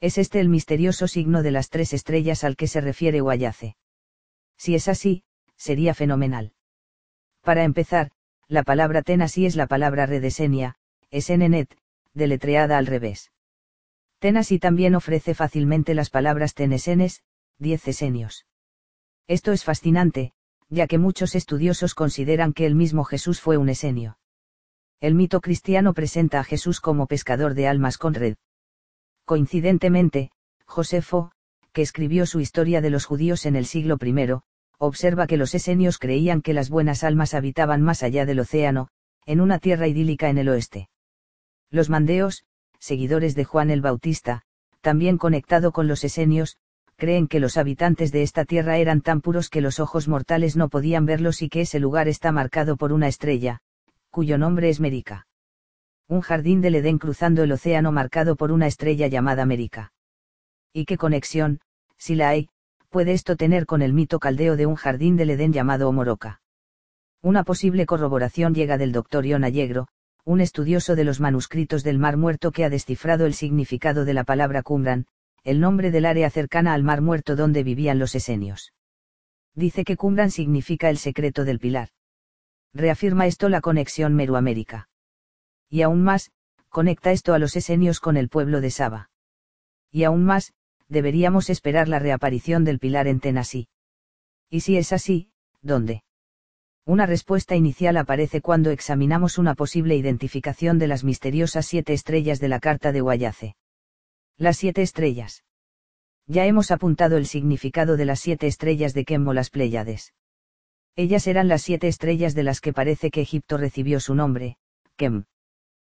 Es 0.00 0.16
este 0.16 0.38
el 0.38 0.48
misterioso 0.48 1.08
signo 1.08 1.42
de 1.42 1.50
las 1.50 1.70
tres 1.70 1.92
estrellas 1.92 2.44
al 2.44 2.56
que 2.56 2.68
se 2.68 2.80
refiere 2.80 3.20
Guayace. 3.20 3.76
Si 4.56 4.74
es 4.76 4.86
así, 4.86 5.24
sería 5.56 5.92
fenomenal. 5.92 6.52
Para 7.42 7.64
empezar, 7.64 8.12
la 8.46 8.62
palabra 8.62 9.02
Tennessee 9.02 9.46
es 9.46 9.56
la 9.56 9.66
palabra 9.66 10.06
redesenia, 10.06 10.76
SNNet, 11.10 11.76
deletreada 12.14 12.78
al 12.78 12.86
revés. 12.86 13.32
Tennessee 14.20 14.58
también 14.58 14.94
ofrece 14.94 15.34
fácilmente 15.34 15.94
las 15.94 16.10
palabras 16.10 16.54
tenesenes, 16.54 17.22
diez 17.58 17.86
esenios. 17.88 18.46
Esto 19.26 19.52
es 19.52 19.64
fascinante, 19.64 20.32
ya 20.68 20.86
que 20.86 20.98
muchos 20.98 21.34
estudiosos 21.34 21.94
consideran 21.94 22.52
que 22.52 22.66
el 22.66 22.74
mismo 22.74 23.04
Jesús 23.04 23.40
fue 23.40 23.56
un 23.56 23.68
esenio. 23.68 24.18
El 25.00 25.14
mito 25.14 25.40
cristiano 25.40 25.92
presenta 25.92 26.40
a 26.40 26.44
Jesús 26.44 26.80
como 26.80 27.06
pescador 27.06 27.54
de 27.54 27.68
almas 27.68 27.98
con 27.98 28.14
red. 28.14 28.36
Coincidentemente, 29.28 30.30
Josefo, 30.64 31.32
que 31.74 31.82
escribió 31.82 32.24
su 32.24 32.40
historia 32.40 32.80
de 32.80 32.88
los 32.88 33.04
judíos 33.04 33.44
en 33.44 33.56
el 33.56 33.66
siglo 33.66 33.98
I, 34.00 34.40
observa 34.78 35.26
que 35.26 35.36
los 35.36 35.54
esenios 35.54 35.98
creían 35.98 36.40
que 36.40 36.54
las 36.54 36.70
buenas 36.70 37.04
almas 37.04 37.34
habitaban 37.34 37.82
más 37.82 38.02
allá 38.02 38.24
del 38.24 38.40
océano, 38.40 38.88
en 39.26 39.42
una 39.42 39.58
tierra 39.58 39.86
idílica 39.86 40.30
en 40.30 40.38
el 40.38 40.48
oeste. 40.48 40.88
Los 41.70 41.90
mandeos, 41.90 42.46
seguidores 42.78 43.34
de 43.34 43.44
Juan 43.44 43.68
el 43.68 43.82
Bautista, 43.82 44.44
también 44.80 45.18
conectado 45.18 45.72
con 45.72 45.88
los 45.88 46.04
esenios, 46.04 46.56
creen 46.96 47.28
que 47.28 47.38
los 47.38 47.58
habitantes 47.58 48.12
de 48.12 48.22
esta 48.22 48.46
tierra 48.46 48.78
eran 48.78 49.02
tan 49.02 49.20
puros 49.20 49.50
que 49.50 49.60
los 49.60 49.78
ojos 49.78 50.08
mortales 50.08 50.56
no 50.56 50.70
podían 50.70 51.04
verlos 51.04 51.42
y 51.42 51.50
que 51.50 51.60
ese 51.60 51.80
lugar 51.80 52.08
está 52.08 52.32
marcado 52.32 52.78
por 52.78 52.94
una 52.94 53.08
estrella, 53.08 53.58
cuyo 54.08 54.38
nombre 54.38 54.70
es 54.70 54.80
Mérica. 54.80 55.27
Un 56.10 56.22
jardín 56.22 56.62
del 56.62 56.74
Edén 56.74 56.96
cruzando 56.96 57.42
el 57.42 57.52
océano 57.52 57.92
marcado 57.92 58.34
por 58.34 58.50
una 58.50 58.66
estrella 58.66 59.08
llamada 59.08 59.44
Mérica. 59.44 59.92
¿Y 60.72 60.86
qué 60.86 60.96
conexión, 60.96 61.60
si 61.98 62.14
la 62.14 62.30
hay, 62.30 62.48
puede 62.88 63.12
esto 63.12 63.36
tener 63.36 63.66
con 63.66 63.82
el 63.82 63.92
mito 63.92 64.18
caldeo 64.18 64.56
de 64.56 64.64
un 64.64 64.74
jardín 64.74 65.16
del 65.16 65.28
Edén 65.28 65.52
llamado 65.52 65.86
Omoroca? 65.86 66.40
Una 67.20 67.44
posible 67.44 67.84
corroboración 67.84 68.54
llega 68.54 68.78
del 68.78 68.90
doctor 68.92 69.26
Ion 69.26 69.44
Allegro, 69.44 69.88
un 70.24 70.40
estudioso 70.40 70.96
de 70.96 71.04
los 71.04 71.20
manuscritos 71.20 71.84
del 71.84 71.98
Mar 71.98 72.16
Muerto 72.16 72.52
que 72.52 72.64
ha 72.64 72.70
descifrado 72.70 73.26
el 73.26 73.34
significado 73.34 74.06
de 74.06 74.14
la 74.14 74.24
palabra 74.24 74.62
Qumran, 74.62 75.06
el 75.44 75.60
nombre 75.60 75.90
del 75.90 76.06
área 76.06 76.30
cercana 76.30 76.72
al 76.72 76.84
Mar 76.84 77.02
Muerto 77.02 77.36
donde 77.36 77.62
vivían 77.62 77.98
los 77.98 78.14
esenios. 78.14 78.72
Dice 79.54 79.84
que 79.84 79.98
Qumran 79.98 80.30
significa 80.30 80.88
el 80.88 80.96
secreto 80.96 81.44
del 81.44 81.58
pilar. 81.58 81.90
Reafirma 82.72 83.26
esto 83.26 83.50
la 83.50 83.60
conexión 83.60 84.14
Meroamérica. 84.14 84.88
Y 85.70 85.82
aún 85.82 86.02
más, 86.02 86.30
conecta 86.68 87.12
esto 87.12 87.34
a 87.34 87.38
los 87.38 87.56
esenios 87.56 88.00
con 88.00 88.16
el 88.16 88.28
pueblo 88.28 88.60
de 88.60 88.70
Saba. 88.70 89.10
Y 89.90 90.04
aún 90.04 90.24
más, 90.24 90.52
deberíamos 90.88 91.50
esperar 91.50 91.88
la 91.88 91.98
reaparición 91.98 92.64
del 92.64 92.78
pilar 92.78 93.06
en 93.06 93.20
Tennessee. 93.20 93.68
Y 94.50 94.60
si 94.60 94.76
es 94.76 94.92
así, 94.92 95.30
¿dónde? 95.60 96.02
Una 96.84 97.04
respuesta 97.04 97.54
inicial 97.54 97.98
aparece 97.98 98.40
cuando 98.40 98.70
examinamos 98.70 99.36
una 99.36 99.54
posible 99.54 99.94
identificación 99.94 100.78
de 100.78 100.86
las 100.86 101.04
misteriosas 101.04 101.66
siete 101.66 101.92
estrellas 101.92 102.40
de 102.40 102.48
la 102.48 102.60
carta 102.60 102.92
de 102.92 103.02
Guayace. 103.02 103.56
Las 104.38 104.56
siete 104.56 104.80
estrellas. 104.80 105.44
Ya 106.26 106.46
hemos 106.46 106.70
apuntado 106.70 107.18
el 107.18 107.26
significado 107.26 107.96
de 107.96 108.06
las 108.06 108.20
siete 108.20 108.46
estrellas 108.46 108.94
de 108.94 109.04
Kemo 109.04 109.34
las 109.34 109.50
Pléyades. 109.50 110.14
Ellas 110.96 111.26
eran 111.26 111.48
las 111.48 111.62
siete 111.62 111.88
estrellas 111.88 112.34
de 112.34 112.42
las 112.42 112.60
que 112.60 112.72
parece 112.72 113.10
que 113.10 113.20
Egipto 113.20 113.58
recibió 113.58 114.00
su 114.00 114.14
nombre, 114.14 114.56
Kem. 114.96 115.24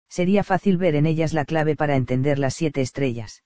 Sería 0.08 0.42
fácil 0.42 0.78
ver 0.78 0.94
en 0.94 1.06
ellas 1.06 1.32
la 1.32 1.44
clave 1.44 1.76
para 1.76 1.96
entender 1.96 2.38
las 2.38 2.54
siete 2.54 2.80
estrellas. 2.80 3.44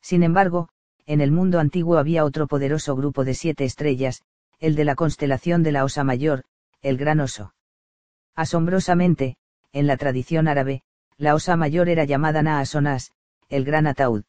Sin 0.00 0.22
embargo, 0.22 0.68
en 1.06 1.20
el 1.20 1.30
mundo 1.30 1.60
antiguo 1.60 1.98
había 1.98 2.24
otro 2.24 2.46
poderoso 2.46 2.96
grupo 2.96 3.24
de 3.24 3.34
siete 3.34 3.64
estrellas, 3.64 4.22
el 4.60 4.74
de 4.74 4.84
la 4.84 4.94
constelación 4.94 5.62
de 5.62 5.72
la 5.72 5.84
Osa 5.84 6.04
Mayor, 6.04 6.44
el 6.80 6.96
Gran 6.96 7.20
Oso. 7.20 7.54
Asombrosamente, 8.34 9.36
en 9.72 9.86
la 9.86 9.96
tradición 9.96 10.48
árabe, 10.48 10.82
la 11.16 11.34
Osa 11.34 11.56
Mayor 11.56 11.88
era 11.88 12.04
llamada 12.04 12.42
Naasonas, 12.42 13.12
el 13.48 13.64
gran 13.64 13.86
ataúd. 13.86 14.24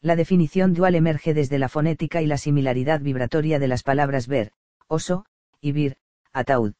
La 0.00 0.14
definición 0.14 0.74
dual 0.74 0.94
emerge 0.94 1.34
desde 1.34 1.58
la 1.58 1.68
fonética 1.68 2.22
y 2.22 2.26
la 2.26 2.38
similaridad 2.38 3.00
vibratoria 3.00 3.58
de 3.58 3.68
las 3.68 3.82
palabras 3.82 4.28
ver, 4.28 4.52
oso, 4.86 5.24
y 5.60 5.72
vir, 5.72 5.96
ataúd. 6.32 6.74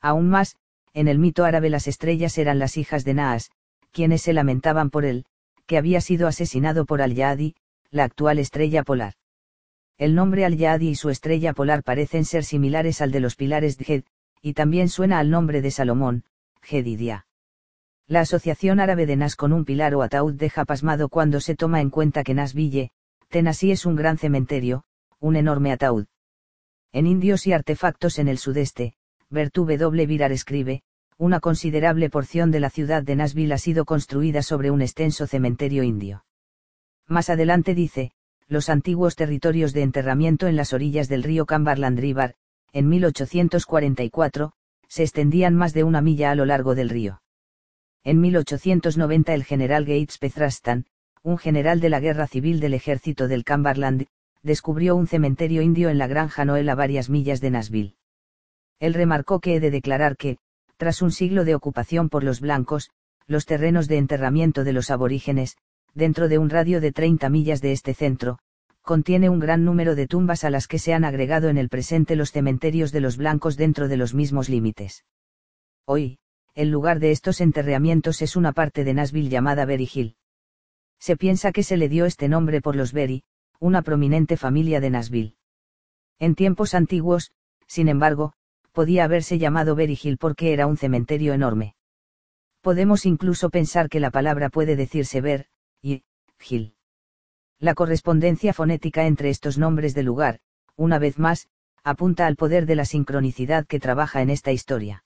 Aún 0.00 0.28
más, 0.28 0.56
en 0.94 1.08
el 1.08 1.18
mito 1.18 1.44
árabe 1.44 1.70
las 1.70 1.86
estrellas 1.86 2.38
eran 2.38 2.58
las 2.58 2.76
hijas 2.76 3.04
de 3.04 3.14
Naas, 3.14 3.50
quienes 3.92 4.22
se 4.22 4.32
lamentaban 4.32 4.90
por 4.90 5.04
él, 5.04 5.24
que 5.66 5.78
había 5.78 6.00
sido 6.00 6.26
asesinado 6.26 6.86
por 6.86 7.02
Al-Yadi, 7.02 7.54
la 7.90 8.04
actual 8.04 8.38
estrella 8.38 8.82
polar. 8.82 9.14
El 9.96 10.14
nombre 10.14 10.44
Al-Yadi 10.44 10.90
y 10.90 10.94
su 10.94 11.10
estrella 11.10 11.52
polar 11.52 11.82
parecen 11.82 12.24
ser 12.24 12.44
similares 12.44 13.00
al 13.00 13.10
de 13.10 13.20
los 13.20 13.34
pilares 13.34 13.78
Djed, 13.78 14.04
y 14.42 14.54
también 14.54 14.88
suena 14.88 15.18
al 15.18 15.30
nombre 15.30 15.60
de 15.60 15.70
Salomón, 15.70 16.24
Gedidia. 16.62 17.26
La 18.06 18.20
asociación 18.20 18.80
árabe 18.80 19.06
de 19.06 19.16
Nas 19.16 19.36
con 19.36 19.52
un 19.52 19.64
pilar 19.64 19.94
o 19.94 20.02
ataúd 20.02 20.34
deja 20.34 20.64
pasmado 20.64 21.08
cuando 21.08 21.40
se 21.40 21.54
toma 21.54 21.80
en 21.80 21.90
cuenta 21.90 22.24
que 22.24 22.34
Nasville, 22.34 22.90
Tennessee 23.28 23.72
es 23.72 23.84
un 23.84 23.96
gran 23.96 24.16
cementerio, 24.16 24.84
un 25.20 25.36
enorme 25.36 25.72
ataúd. 25.72 26.06
En 26.92 27.06
Indios 27.06 27.46
y 27.46 27.52
artefactos 27.52 28.18
en 28.18 28.28
el 28.28 28.38
sudeste, 28.38 28.94
Bertu 29.30 29.66
W. 29.66 30.06
Virar 30.06 30.32
escribe, 30.32 30.80
una 31.18 31.38
considerable 31.40 32.08
porción 32.08 32.50
de 32.50 32.60
la 32.60 32.70
ciudad 32.70 33.02
de 33.02 33.14
Nashville 33.14 33.52
ha 33.52 33.58
sido 33.58 33.84
construida 33.84 34.42
sobre 34.42 34.70
un 34.70 34.80
extenso 34.80 35.26
cementerio 35.26 35.82
indio. 35.82 36.24
Más 37.06 37.28
adelante 37.28 37.74
dice, 37.74 38.12
los 38.46 38.70
antiguos 38.70 39.16
territorios 39.16 39.74
de 39.74 39.82
enterramiento 39.82 40.46
en 40.46 40.56
las 40.56 40.72
orillas 40.72 41.08
del 41.08 41.22
río 41.22 41.44
Cumberland 41.44 41.98
River, 41.98 42.36
en 42.72 42.88
1844, 42.88 44.52
se 44.88 45.02
extendían 45.02 45.54
más 45.54 45.74
de 45.74 45.84
una 45.84 46.00
milla 46.00 46.30
a 46.30 46.34
lo 46.34 46.46
largo 46.46 46.74
del 46.74 46.88
río. 46.88 47.20
En 48.04 48.20
1890 48.20 49.34
el 49.34 49.44
general 49.44 49.84
Gates 49.84 50.16
Pezrastan, 50.16 50.86
un 51.22 51.36
general 51.36 51.80
de 51.80 51.90
la 51.90 52.00
guerra 52.00 52.26
civil 52.26 52.60
del 52.60 52.72
ejército 52.72 53.28
del 53.28 53.44
Cumberland, 53.44 54.06
descubrió 54.42 54.96
un 54.96 55.06
cementerio 55.06 55.60
indio 55.60 55.90
en 55.90 55.98
la 55.98 56.06
granja 56.06 56.46
Noel 56.46 56.70
a 56.70 56.74
varias 56.74 57.10
millas 57.10 57.42
de 57.42 57.50
Nashville. 57.50 57.97
Él 58.80 58.94
remarcó 58.94 59.40
que 59.40 59.56
he 59.56 59.60
de 59.60 59.70
declarar 59.70 60.16
que, 60.16 60.38
tras 60.76 61.02
un 61.02 61.10
siglo 61.10 61.44
de 61.44 61.54
ocupación 61.54 62.08
por 62.08 62.22
los 62.24 62.40
blancos, 62.40 62.90
los 63.26 63.44
terrenos 63.44 63.88
de 63.88 63.98
enterramiento 63.98 64.64
de 64.64 64.72
los 64.72 64.90
aborígenes, 64.90 65.56
dentro 65.94 66.28
de 66.28 66.38
un 66.38 66.50
radio 66.50 66.80
de 66.80 66.92
30 66.92 67.28
millas 67.28 67.60
de 67.60 67.72
este 67.72 67.94
centro, 67.94 68.38
contiene 68.82 69.28
un 69.28 69.38
gran 69.38 69.64
número 69.64 69.94
de 69.94 70.06
tumbas 70.06 70.44
a 70.44 70.50
las 70.50 70.66
que 70.66 70.78
se 70.78 70.94
han 70.94 71.04
agregado 71.04 71.48
en 71.48 71.58
el 71.58 71.68
presente 71.68 72.16
los 72.16 72.32
cementerios 72.32 72.92
de 72.92 73.00
los 73.00 73.16
blancos 73.16 73.56
dentro 73.56 73.88
de 73.88 73.96
los 73.96 74.14
mismos 74.14 74.48
límites. 74.48 75.04
Hoy, 75.84 76.18
el 76.54 76.70
lugar 76.70 76.98
de 76.98 77.10
estos 77.10 77.40
enterramientos 77.40 78.22
es 78.22 78.34
una 78.34 78.52
parte 78.52 78.84
de 78.84 78.94
Nashville 78.94 79.28
llamada 79.28 79.64
Berry 79.64 79.90
Hill. 79.92 80.16
Se 80.98 81.16
piensa 81.16 81.52
que 81.52 81.62
se 81.62 81.76
le 81.76 81.88
dio 81.88 82.06
este 82.06 82.28
nombre 82.28 82.60
por 82.60 82.76
los 82.76 82.92
Berry, 82.92 83.24
una 83.60 83.82
prominente 83.82 84.36
familia 84.36 84.80
de 84.80 84.90
Nashville. 84.90 85.34
En 86.18 86.34
tiempos 86.34 86.74
antiguos, 86.74 87.32
sin 87.66 87.88
embargo, 87.88 88.32
podía 88.78 89.02
haberse 89.02 89.38
llamado 89.38 89.74
Berry 89.74 89.98
Hill 90.00 90.18
porque 90.18 90.52
era 90.52 90.68
un 90.68 90.76
cementerio 90.76 91.32
enorme. 91.32 91.74
Podemos 92.60 93.06
incluso 93.06 93.50
pensar 93.50 93.88
que 93.88 93.98
la 93.98 94.12
palabra 94.12 94.50
puede 94.50 94.76
decirse 94.76 95.20
Ver, 95.20 95.46
y, 95.82 96.04
Hill. 96.48 96.76
La 97.58 97.74
correspondencia 97.74 98.52
fonética 98.52 99.04
entre 99.08 99.30
estos 99.30 99.58
nombres 99.58 99.96
de 99.96 100.04
lugar, 100.04 100.38
una 100.76 101.00
vez 101.00 101.18
más, 101.18 101.48
apunta 101.82 102.28
al 102.28 102.36
poder 102.36 102.66
de 102.66 102.76
la 102.76 102.84
sincronicidad 102.84 103.66
que 103.66 103.80
trabaja 103.80 104.22
en 104.22 104.30
esta 104.30 104.52
historia. 104.52 105.02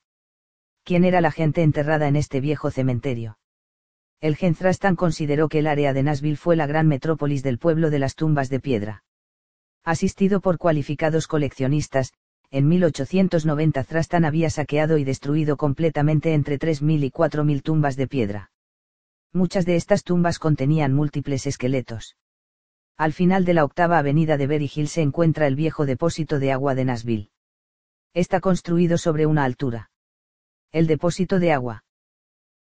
¿Quién 0.85 1.07
era 1.07 1.23
la 1.23 1.31
gente 1.31 1.63
enterrada 1.63 2.09
en 2.09 2.17
este 2.17 2.43
viejo 2.43 2.71
cementerio? 2.71 3.39
El 4.21 4.37
Genzrastan 4.37 4.97
consideró 4.97 5.49
que 5.49 5.61
el 5.61 5.67
área 5.67 5.95
de 5.95 6.03
Nashville 6.03 6.37
fue 6.37 6.57
la 6.57 6.67
gran 6.67 6.89
metrópolis 6.89 7.43
del 7.43 7.57
pueblo 7.57 7.89
de 7.89 8.01
las 8.01 8.17
tumbas 8.17 8.51
de 8.51 8.61
piedra. 8.61 9.05
Asistido 9.83 10.43
por 10.43 10.59
cualificados 10.59 11.27
coleccionistas, 11.27 12.13
en 12.53 12.69
1890 12.69 13.83
Thrastan 13.85 14.27
había 14.27 14.51
saqueado 14.51 14.99
y 14.99 15.05
destruido 15.05 15.57
completamente 15.57 16.35
entre 16.35 16.59
3.000 16.59 17.05
y 17.05 17.11
4.000 17.11 17.63
tumbas 17.63 17.97
de 17.97 18.07
piedra. 18.07 18.51
Muchas 19.33 19.65
de 19.65 19.77
estas 19.77 20.05
tumbas 20.05 20.39
contenían 20.39 20.93
múltiples 20.93 21.47
esqueletos. 21.47 22.19
Al 22.99 23.15
final 23.15 23.47
de 23.47 23.55
la 23.55 23.65
octava 23.65 23.99
avenida 23.99 24.37
de 24.37 24.47
Berry 24.47 24.69
se 24.69 25.01
encuentra 25.01 25.47
el 25.47 25.57
viejo 25.57 25.87
depósito 25.87 26.39
de 26.39 26.53
agua 26.53 26.75
de 26.75 26.85
Nashville. 26.85 27.31
Está 28.13 28.41
construido 28.41 28.99
sobre 28.99 29.25
una 29.25 29.45
altura. 29.45 29.91
El 30.73 30.87
depósito 30.87 31.39
de 31.39 31.53
agua. 31.53 31.85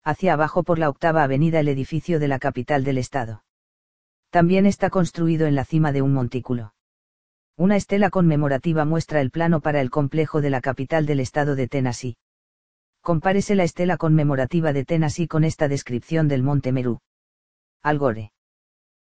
Hacia 0.06 0.34
abajo 0.34 0.64
por 0.64 0.80
la 0.80 0.88
octava 0.88 1.24
avenida 1.24 1.60
el 1.60 1.68
edificio 1.68 2.18
de 2.20 2.30
la 2.30 2.40
capital 2.40 2.86
del 2.86 2.98
estado. 2.98 3.44
También 4.30 4.66
está 4.66 4.90
construido 4.90 5.48
en 5.48 5.56
la 5.56 5.66
cima 5.66 5.92
de 5.92 6.02
un 6.02 6.14
montículo. 6.14 6.74
Una 7.58 7.76
estela 7.76 8.10
conmemorativa 8.10 8.86
muestra 8.86 9.22
el 9.22 9.30
plano 9.30 9.60
para 9.60 9.82
el 9.82 9.90
complejo 9.90 10.42
de 10.42 10.50
la 10.50 10.62
capital 10.62 11.06
del 11.06 11.20
estado 11.20 11.56
de 11.56 11.68
Tennessee. 11.68 12.18
Compárese 13.02 13.56
la 13.56 13.64
estela 13.64 13.98
conmemorativa 13.98 14.74
de 14.74 14.86
Tennessee 14.86 15.28
con 15.28 15.44
esta 15.44 15.68
descripción 15.68 16.28
del 16.28 16.44
monte 16.44 16.72
Meru. 16.72 17.00
Algore. 17.82 18.32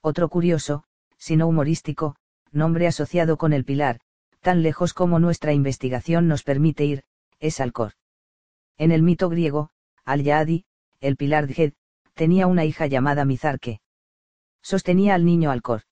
Otro 0.01 0.29
curioso, 0.29 0.85
si 1.19 1.37
no 1.37 1.49
humorístico, 1.49 2.17
nombre 2.53 2.87
asociado 2.87 3.37
con 3.37 3.53
el 3.53 3.65
pilar, 3.65 4.01
tan 4.41 4.63
lejos 4.63 4.95
como 4.95 5.19
nuestra 5.19 5.53
investigación 5.53 6.29
nos 6.29 6.43
permite 6.43 6.85
ir, 6.85 7.05
es 7.41 7.61
Alcor. 7.61 7.93
En 8.79 8.93
el 8.93 9.03
mito 9.03 9.29
griego, 9.29 9.71
Al-Yaadi, 10.05 10.65
el 11.01 11.17
pilar 11.17 11.47
de 11.47 11.75
tenía 12.15 12.47
una 12.47 12.65
hija 12.65 12.87
llamada 12.87 13.25
Mizarque. 13.25 13.81
Sostenía 14.63 15.15
al 15.15 15.25
niño 15.25 15.51
Alcor. 15.51 15.83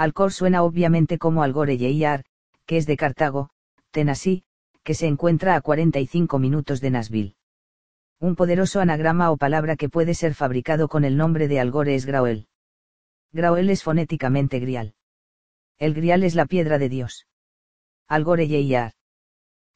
Alcor 0.00 0.32
suena 0.32 0.62
obviamente 0.62 1.18
como 1.18 1.42
Algore 1.42 1.76
Yeyar, 1.76 2.24
que 2.64 2.78
es 2.78 2.86
de 2.86 2.96
Cartago, 2.96 3.50
Tennessee, 3.90 4.44
que 4.82 4.94
se 4.94 5.06
encuentra 5.06 5.54
a 5.54 5.60
45 5.60 6.38
minutos 6.38 6.80
de 6.80 6.90
Nashville. 6.90 7.36
Un 8.18 8.34
poderoso 8.34 8.80
anagrama 8.80 9.30
o 9.30 9.36
palabra 9.36 9.76
que 9.76 9.90
puede 9.90 10.14
ser 10.14 10.32
fabricado 10.32 10.88
con 10.88 11.04
el 11.04 11.18
nombre 11.18 11.48
de 11.48 11.60
Algore 11.60 11.94
es 11.94 12.06
Grauel. 12.06 12.48
Grauel 13.32 13.68
es 13.68 13.82
fonéticamente 13.82 14.58
grial. 14.58 14.94
El 15.76 15.92
grial 15.92 16.24
es 16.24 16.34
la 16.34 16.46
piedra 16.46 16.78
de 16.78 16.88
Dios. 16.88 17.26
Algore 18.08 18.48
Yeyar. 18.48 18.94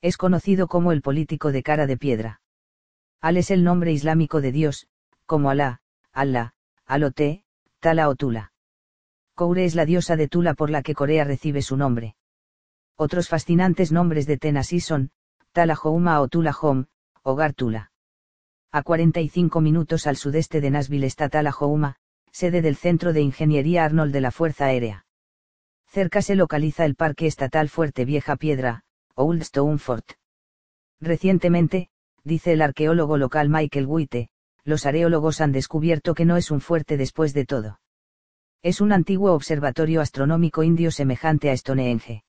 Es 0.00 0.16
conocido 0.16 0.68
como 0.68 0.92
el 0.92 1.02
político 1.02 1.52
de 1.52 1.62
cara 1.62 1.86
de 1.86 1.98
piedra. 1.98 2.40
Al 3.20 3.36
es 3.36 3.50
el 3.50 3.62
nombre 3.62 3.92
islámico 3.92 4.40
de 4.40 4.52
Dios, 4.52 4.86
como 5.26 5.50
Alá, 5.50 5.82
Allah, 6.14 6.54
Alote, 6.86 7.44
Tala 7.78 8.08
o 8.08 8.14
Tula. 8.14 8.53
Koure 9.34 9.64
es 9.64 9.74
la 9.74 9.84
diosa 9.84 10.14
de 10.16 10.28
Tula 10.28 10.54
por 10.54 10.70
la 10.70 10.82
que 10.82 10.94
Corea 10.94 11.24
recibe 11.24 11.60
su 11.60 11.76
nombre. 11.76 12.14
Otros 12.96 13.28
fascinantes 13.28 13.90
nombres 13.90 14.26
de 14.26 14.36
Tennessee 14.36 14.80
son, 14.80 15.10
Talahouma 15.50 16.20
o 16.20 16.28
Tulahom, 16.28 16.86
Hogar 17.22 17.52
Tula. 17.52 17.90
A 18.70 18.82
45 18.82 19.60
minutos 19.60 20.06
al 20.06 20.16
sudeste 20.16 20.60
de 20.60 20.70
Nashville 20.70 21.06
está 21.06 21.28
Talahouma, 21.28 21.96
sede 22.30 22.62
del 22.62 22.76
Centro 22.76 23.12
de 23.12 23.22
Ingeniería 23.22 23.84
Arnold 23.84 24.12
de 24.12 24.20
la 24.20 24.30
Fuerza 24.30 24.66
Aérea. 24.66 25.06
Cerca 25.88 26.22
se 26.22 26.36
localiza 26.36 26.84
el 26.84 26.94
Parque 26.94 27.26
Estatal 27.26 27.68
Fuerte 27.68 28.04
Vieja 28.04 28.36
Piedra, 28.36 28.82
Old 29.14 29.42
Stone 29.42 29.78
Fort. 29.78 30.12
Recientemente, 31.00 31.88
dice 32.22 32.52
el 32.52 32.62
arqueólogo 32.62 33.16
local 33.16 33.48
Michael 33.48 33.86
Witte, 33.86 34.28
los 34.64 34.86
areólogos 34.86 35.40
han 35.40 35.52
descubierto 35.52 36.14
que 36.14 36.24
no 36.24 36.36
es 36.36 36.50
un 36.50 36.60
fuerte 36.60 36.96
después 36.96 37.34
de 37.34 37.46
todo. 37.46 37.80
Es 38.64 38.80
un 38.80 38.92
antiguo 38.92 39.34
observatorio 39.34 40.00
astronómico 40.00 40.62
indio 40.62 40.90
semejante 40.90 41.50
a 41.50 41.56
Stonehenge. 41.56 42.24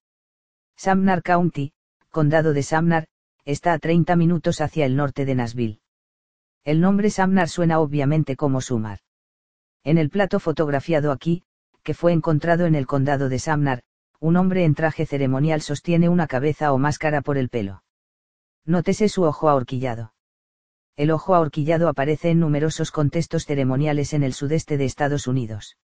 Samnar 0.75 1.23
County, 1.23 1.71
condado 2.09 2.51
de 2.51 2.61
Samnar, 2.61 3.07
está 3.45 3.71
a 3.71 3.79
30 3.79 4.17
minutos 4.17 4.59
hacia 4.59 4.85
el 4.85 4.97
norte 4.97 5.23
de 5.23 5.33
Nashville. 5.33 5.79
El 6.65 6.81
nombre 6.81 7.09
Samnar 7.09 7.47
suena 7.47 7.79
obviamente 7.79 8.35
como 8.35 8.59
Sumar. 8.59 8.99
En 9.85 9.97
el 9.97 10.09
plato 10.09 10.41
fotografiado 10.41 11.13
aquí, 11.13 11.43
que 11.83 11.93
fue 11.93 12.11
encontrado 12.11 12.65
en 12.65 12.75
el 12.75 12.85
condado 12.85 13.29
de 13.29 13.39
Samnar, 13.39 13.83
un 14.19 14.35
hombre 14.35 14.65
en 14.65 14.75
traje 14.75 15.05
ceremonial 15.05 15.61
sostiene 15.61 16.09
una 16.09 16.27
cabeza 16.27 16.73
o 16.73 16.77
máscara 16.77 17.21
por 17.21 17.37
el 17.37 17.47
pelo. 17.47 17.81
Nótese 18.65 19.07
su 19.07 19.23
ojo 19.23 19.47
ahorquillado. 19.47 20.13
El 20.97 21.11
ojo 21.11 21.33
ahorquillado 21.33 21.87
aparece 21.87 22.29
en 22.31 22.41
numerosos 22.41 22.91
contextos 22.91 23.45
ceremoniales 23.45 24.11
en 24.11 24.23
el 24.23 24.33
sudeste 24.33 24.75
de 24.75 24.83
Estados 24.83 25.27
Unidos. 25.27 25.77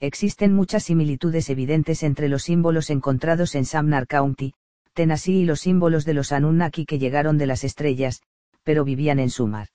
Existen 0.00 0.54
muchas 0.54 0.84
similitudes 0.84 1.48
evidentes 1.48 2.02
entre 2.02 2.28
los 2.28 2.42
símbolos 2.42 2.90
encontrados 2.90 3.54
en 3.54 3.64
Samnar 3.64 4.06
County, 4.06 4.52
Tennessee 4.92 5.40
y 5.40 5.44
los 5.46 5.60
símbolos 5.60 6.04
de 6.04 6.12
los 6.12 6.32
Anunnaki 6.32 6.84
que 6.84 6.98
llegaron 6.98 7.38
de 7.38 7.46
las 7.46 7.64
estrellas, 7.64 8.20
pero 8.62 8.84
vivían 8.84 9.18
en 9.18 9.30
Sumar. 9.30 9.68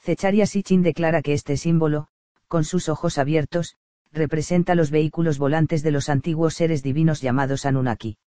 Zecharia 0.00 0.46
Sitchin 0.46 0.82
declara 0.82 1.22
que 1.22 1.32
este 1.32 1.56
símbolo, 1.56 2.06
con 2.46 2.64
sus 2.64 2.88
ojos 2.88 3.18
abiertos, 3.18 3.76
representa 4.12 4.76
los 4.76 4.90
vehículos 4.90 5.38
volantes 5.38 5.82
de 5.82 5.90
los 5.90 6.08
antiguos 6.08 6.54
seres 6.54 6.82
divinos 6.84 7.20
llamados 7.20 7.66
Anunnaki. 7.66 8.18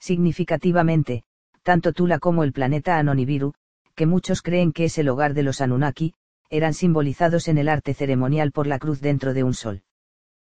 Significativamente, 0.00 1.22
tanto 1.62 1.92
Tula 1.92 2.18
como 2.18 2.42
el 2.42 2.52
planeta 2.52 2.98
Anonibiru, 2.98 3.54
que 3.94 4.06
muchos 4.06 4.42
creen 4.42 4.72
que 4.72 4.86
es 4.86 4.98
el 4.98 5.08
hogar 5.08 5.34
de 5.34 5.44
los 5.44 5.60
Anunnaki, 5.60 6.14
eran 6.50 6.74
simbolizados 6.74 7.46
en 7.46 7.58
el 7.58 7.68
arte 7.68 7.94
ceremonial 7.94 8.50
por 8.50 8.66
la 8.66 8.80
cruz 8.80 9.00
dentro 9.00 9.34
de 9.34 9.44
un 9.44 9.54
sol. 9.54 9.82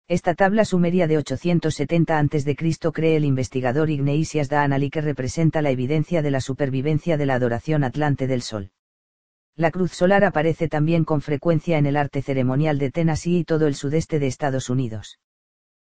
Esta 0.09 0.35
tabla 0.35 0.65
sumeria 0.65 1.07
de 1.07 1.17
870 1.17 2.19
a.C. 2.19 2.57
cree 2.93 3.17
el 3.17 3.25
investigador 3.25 3.89
Igneisias 3.89 4.49
Daanali 4.49 4.91
que 4.91 5.01
representa 5.01 5.63
la 5.63 5.71
evidencia 5.71 6.23
de 6.23 6.31
la 6.31 6.41
supervivencia 6.41 7.17
de 7.17 7.27
la 7.27 7.35
adoración 7.35 7.85
atlante 7.85 8.27
del 8.27 8.43
sol. 8.43 8.73
La 9.55 9.71
cruz 9.71 9.93
solar 9.93 10.25
aparece 10.25 10.69
también 10.69 11.05
con 11.05 11.21
frecuencia 11.21 11.79
en 11.79 11.87
el 11.87 11.97
arte 11.97 12.21
ceremonial 12.21 12.79
de 12.79 12.91
Tennessee 12.91 13.39
y 13.39 13.45
todo 13.45 13.67
el 13.67 13.75
sudeste 13.75 14.19
de 14.19 14.27
Estados 14.27 14.71
Unidos. 14.71 15.21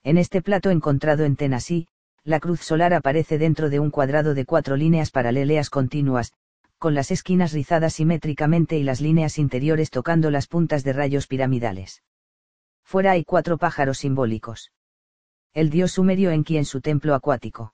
En 0.04 0.18
este 0.18 0.42
plato 0.42 0.70
encontrado 0.70 1.26
en 1.26 1.36
Tennessee, 1.36 1.88
la 2.24 2.40
cruz 2.40 2.62
solar 2.62 2.94
aparece 2.94 3.38
dentro 3.38 3.70
de 3.70 3.80
un 3.80 3.90
cuadrado 3.90 4.34
de 4.34 4.46
cuatro 4.46 4.76
líneas 4.76 5.10
paralelas 5.10 5.70
continuas, 5.70 6.32
con 6.78 6.94
las 6.94 7.10
esquinas 7.10 7.54
rizadas 7.54 7.94
simétricamente 7.94 8.78
y 8.78 8.84
las 8.84 9.02
líneas 9.02 9.40
interiores 9.40 9.90
tocando 9.90 10.30
las 10.30 10.48
puntas 10.48 10.84
de 10.84 10.94
rayos 10.94 11.26
piramidales. 11.28 12.04
Fuera 12.86 13.12
hay 13.12 13.24
cuatro 13.24 13.58
pájaros 13.58 13.98
simbólicos. 13.98 14.72
El 15.54 15.72
dios 15.72 15.94
sumerio 15.94 16.30
Enki 16.32 16.58
en 16.58 16.66
su 16.66 16.82
templo 16.82 17.16
acuático. 17.16 17.74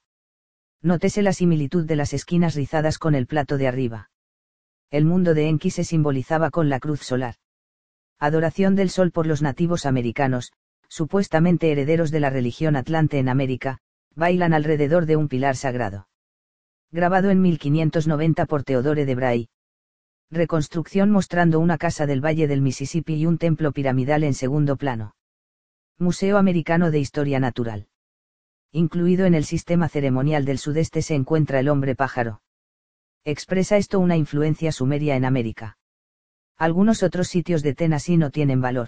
Nótese 0.81 1.21
la 1.21 1.33
similitud 1.33 1.85
de 1.85 1.97
las 1.97 2.13
esquinas 2.13 2.55
rizadas 2.55 2.97
con 2.97 3.13
el 3.13 3.27
plato 3.27 3.57
de 3.57 3.67
arriba. 3.67 4.09
El 4.89 5.05
mundo 5.05 5.33
de 5.33 5.49
Enki 5.49 5.69
se 5.69 5.83
simbolizaba 5.83 6.49
con 6.49 6.69
la 6.69 6.79
cruz 6.79 7.01
solar. 7.01 7.35
Adoración 8.19 8.75
del 8.75 8.89
sol 8.89 9.11
por 9.11 9.27
los 9.27 9.41
nativos 9.41 9.85
americanos, 9.85 10.53
supuestamente 10.87 11.71
herederos 11.71 12.09
de 12.11 12.19
la 12.19 12.29
religión 12.29 12.75
atlante 12.75 13.19
en 13.19 13.29
América, 13.29 13.79
bailan 14.15 14.53
alrededor 14.53 15.05
de 15.05 15.17
un 15.17 15.27
pilar 15.27 15.55
sagrado. 15.55 16.07
Grabado 16.91 17.29
en 17.29 17.41
1590 17.41 18.45
por 18.45 18.63
Teodore 18.63 19.05
de 19.05 19.15
Bray. 19.15 19.49
Reconstrucción 20.33 21.11
mostrando 21.11 21.59
una 21.59 21.77
casa 21.77 22.05
del 22.05 22.23
Valle 22.23 22.47
del 22.47 22.61
Mississippi 22.61 23.15
y 23.15 23.25
un 23.25 23.37
templo 23.37 23.73
piramidal 23.73 24.23
en 24.23 24.33
segundo 24.33 24.77
plano. 24.77 25.13
Museo 25.99 26.37
Americano 26.37 26.89
de 26.89 26.99
Historia 26.99 27.41
Natural. 27.41 27.89
Incluido 28.71 29.25
en 29.25 29.33
el 29.33 29.43
sistema 29.43 29.89
ceremonial 29.89 30.45
del 30.45 30.57
sudeste 30.57 31.01
se 31.01 31.15
encuentra 31.15 31.59
el 31.59 31.67
hombre 31.67 31.95
pájaro. 31.95 32.41
Expresa 33.25 33.75
esto 33.75 33.99
una 33.99 34.15
influencia 34.15 34.71
sumeria 34.71 35.17
en 35.17 35.25
América. 35.25 35.77
Algunos 36.57 37.03
otros 37.03 37.27
sitios 37.27 37.61
de 37.61 37.75
Tennessee 37.75 38.15
no 38.15 38.29
tienen 38.29 38.61
valor. 38.61 38.87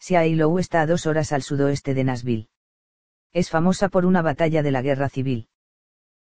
Shiloh 0.00 0.58
está 0.58 0.80
a 0.80 0.86
dos 0.86 1.04
horas 1.04 1.32
al 1.32 1.42
sudoeste 1.42 1.92
de 1.92 2.04
Nashville. 2.04 2.48
Es 3.34 3.50
famosa 3.50 3.90
por 3.90 4.06
una 4.06 4.22
batalla 4.22 4.62
de 4.62 4.70
la 4.70 4.80
guerra 4.80 5.10
civil. 5.10 5.48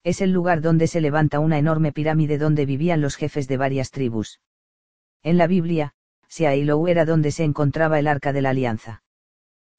Es 0.09 0.23
el 0.23 0.33
lugar 0.33 0.63
donde 0.63 0.87
se 0.87 1.03
levanta 1.03 1.39
una 1.39 1.59
enorme 1.59 1.93
pirámide 1.93 2.39
donde 2.39 2.65
vivían 2.65 3.03
los 3.03 3.17
jefes 3.17 3.47
de 3.47 3.59
varias 3.59 3.91
tribus. 3.91 4.41
En 5.23 5.37
la 5.37 5.47
Biblia, 5.47 5.93
Shiloh 6.31 6.89
era 6.89 7.05
donde 7.05 7.31
se 7.31 7.45
encontraba 7.45 7.99
el 7.99 8.07
arca 8.07 8.33
de 8.33 8.41
la 8.41 8.49
alianza. 8.49 9.03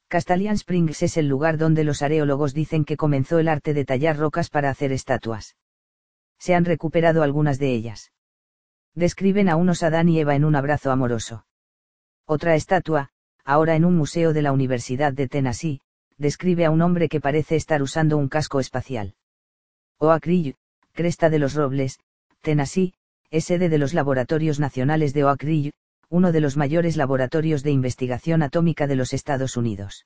Castalian 0.07 0.53
Springs 0.53 1.01
es 1.01 1.17
el 1.17 1.27
lugar 1.27 1.57
donde 1.57 1.83
los 1.83 2.03
areólogos 2.03 2.53
dicen 2.53 2.85
que 2.85 2.95
comenzó 2.95 3.39
el 3.39 3.47
arte 3.47 3.73
de 3.73 3.85
tallar 3.85 4.17
rocas 4.17 4.51
para 4.51 4.69
hacer 4.69 4.91
estatuas. 4.91 5.55
Se 6.37 6.53
han 6.53 6.63
recuperado 6.63 7.23
algunas 7.23 7.57
de 7.57 7.73
ellas. 7.73 8.11
Describen 8.93 9.49
a 9.49 9.55
unos 9.55 9.81
Adán 9.81 10.09
y 10.09 10.19
Eva 10.19 10.35
en 10.35 10.45
un 10.45 10.55
abrazo 10.55 10.91
amoroso. 10.91 11.47
Otra 12.27 12.53
estatua, 12.53 13.09
ahora 13.45 13.75
en 13.75 13.83
un 13.83 13.97
museo 13.97 14.31
de 14.33 14.43
la 14.43 14.51
Universidad 14.51 15.11
de 15.11 15.27
Tennessee, 15.27 15.81
describe 16.19 16.65
a 16.65 16.69
un 16.69 16.83
hombre 16.83 17.09
que 17.09 17.19
parece 17.19 17.55
estar 17.55 17.81
usando 17.81 18.15
un 18.15 18.29
casco 18.29 18.59
espacial. 18.59 19.15
Oak 20.01 20.29
Cresta 20.93 21.29
de 21.29 21.39
los 21.39 21.55
Robles, 21.55 21.99
Tennessee, 22.41 22.93
es 23.31 23.43
sede 23.43 23.67
de 23.67 23.77
los 23.77 23.93
Laboratorios 23.93 24.57
Nacionales 24.57 25.13
de 25.13 25.25
Oak 25.25 25.43
Ridge, 25.43 25.73
uno 26.07 26.31
de 26.31 26.39
los 26.39 26.55
mayores 26.55 26.95
laboratorios 26.95 27.63
de 27.63 27.71
investigación 27.71 28.41
atómica 28.41 28.87
de 28.87 28.95
los 28.95 29.11
Estados 29.11 29.57
Unidos. 29.57 30.05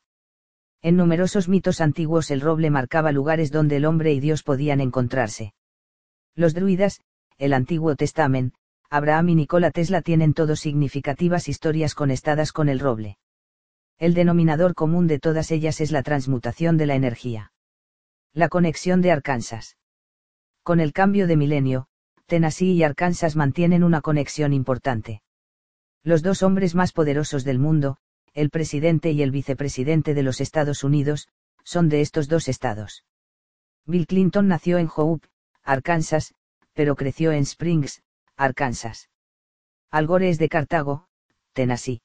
En 0.82 0.98
numerosos 0.98 1.48
mitos 1.48 1.80
antiguos 1.80 2.32
el 2.32 2.42
roble 2.42 2.72
marcaba 2.72 3.12
lugares 3.12 3.52
donde 3.52 3.76
el 3.76 3.86
hombre 3.86 4.14
y 4.14 4.20
Dios 4.20 4.42
podían 4.42 4.82
encontrarse. 4.82 5.54
Los 6.36 6.56
druidas, 6.56 7.02
el 7.38 7.54
Antiguo 7.54 7.96
Testamento, 7.96 8.58
Abraham 8.90 9.30
y 9.30 9.36
Nikola 9.36 9.70
Tesla 9.70 10.02
tienen 10.02 10.34
todos 10.34 10.60
significativas 10.60 11.48
historias 11.48 11.94
conectadas 11.94 12.52
con 12.52 12.68
el 12.68 12.80
roble. 12.80 13.20
El 14.00 14.16
denominador 14.16 14.74
común 14.74 15.06
de 15.06 15.20
todas 15.20 15.52
ellas 15.52 15.82
es 15.82 15.92
la 15.92 16.02
transmutación 16.02 16.78
de 16.78 16.88
la 16.88 16.96
energía. 16.96 17.52
La 18.34 18.50
conexión 18.50 19.04
de 19.04 19.12
Arkansas. 19.12 19.78
Con 20.64 20.80
el 20.80 20.94
cambio 20.94 21.28
de 21.28 21.36
milenio, 21.36 21.88
Tennessee 22.26 22.72
y 22.72 22.84
Arkansas 22.84 23.36
mantienen 23.36 23.84
una 23.84 24.00
conexión 24.00 24.54
importante. 24.54 25.22
Los 26.04 26.22
dos 26.22 26.42
hombres 26.42 26.74
más 26.74 26.94
poderosos 26.94 27.44
del 27.44 27.60
mundo, 27.60 27.98
el 28.34 28.50
presidente 28.50 29.12
y 29.12 29.22
el 29.22 29.32
vicepresidente 29.32 30.14
de 30.14 30.24
los 30.24 30.40
Estados 30.40 30.86
Unidos, 30.86 31.28
son 31.66 31.90
de 31.90 32.00
estos 32.00 32.30
dos 32.30 32.48
estados. 32.48 33.04
Bill 33.86 34.08
Clinton 34.08 34.48
nació 34.48 34.78
en 34.78 34.90
Hope, 34.94 35.28
Arkansas, 35.64 36.34
pero 36.74 36.96
creció 36.96 37.34
en 37.34 37.44
Springs, 37.44 38.02
Arkansas. 38.38 39.10
Al 39.92 40.08
Gore 40.08 40.30
es 40.30 40.40
de 40.40 40.50
Cartago, 40.50 41.08
Tennessee. 41.52 42.02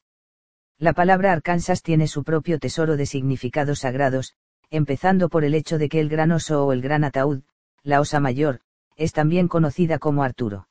La 0.78 0.92
palabra 0.92 1.32
Arkansas 1.32 1.82
tiene 1.82 2.08
su 2.08 2.24
propio 2.24 2.58
tesoro 2.58 2.96
de 2.96 3.06
significados 3.06 3.80
sagrados, 3.80 4.34
empezando 4.70 5.28
por 5.28 5.44
el 5.44 5.54
hecho 5.54 5.78
de 5.78 5.88
que 5.88 6.00
el 6.00 6.08
gran 6.08 6.32
oso 6.32 6.66
o 6.66 6.72
el 6.72 6.82
gran 6.82 7.04
ataúd, 7.04 7.42
la 7.88 8.02
osa 8.02 8.20
mayor, 8.20 8.60
es 8.96 9.14
también 9.14 9.48
conocida 9.48 9.98
como 9.98 10.22
Arturo. 10.22 10.68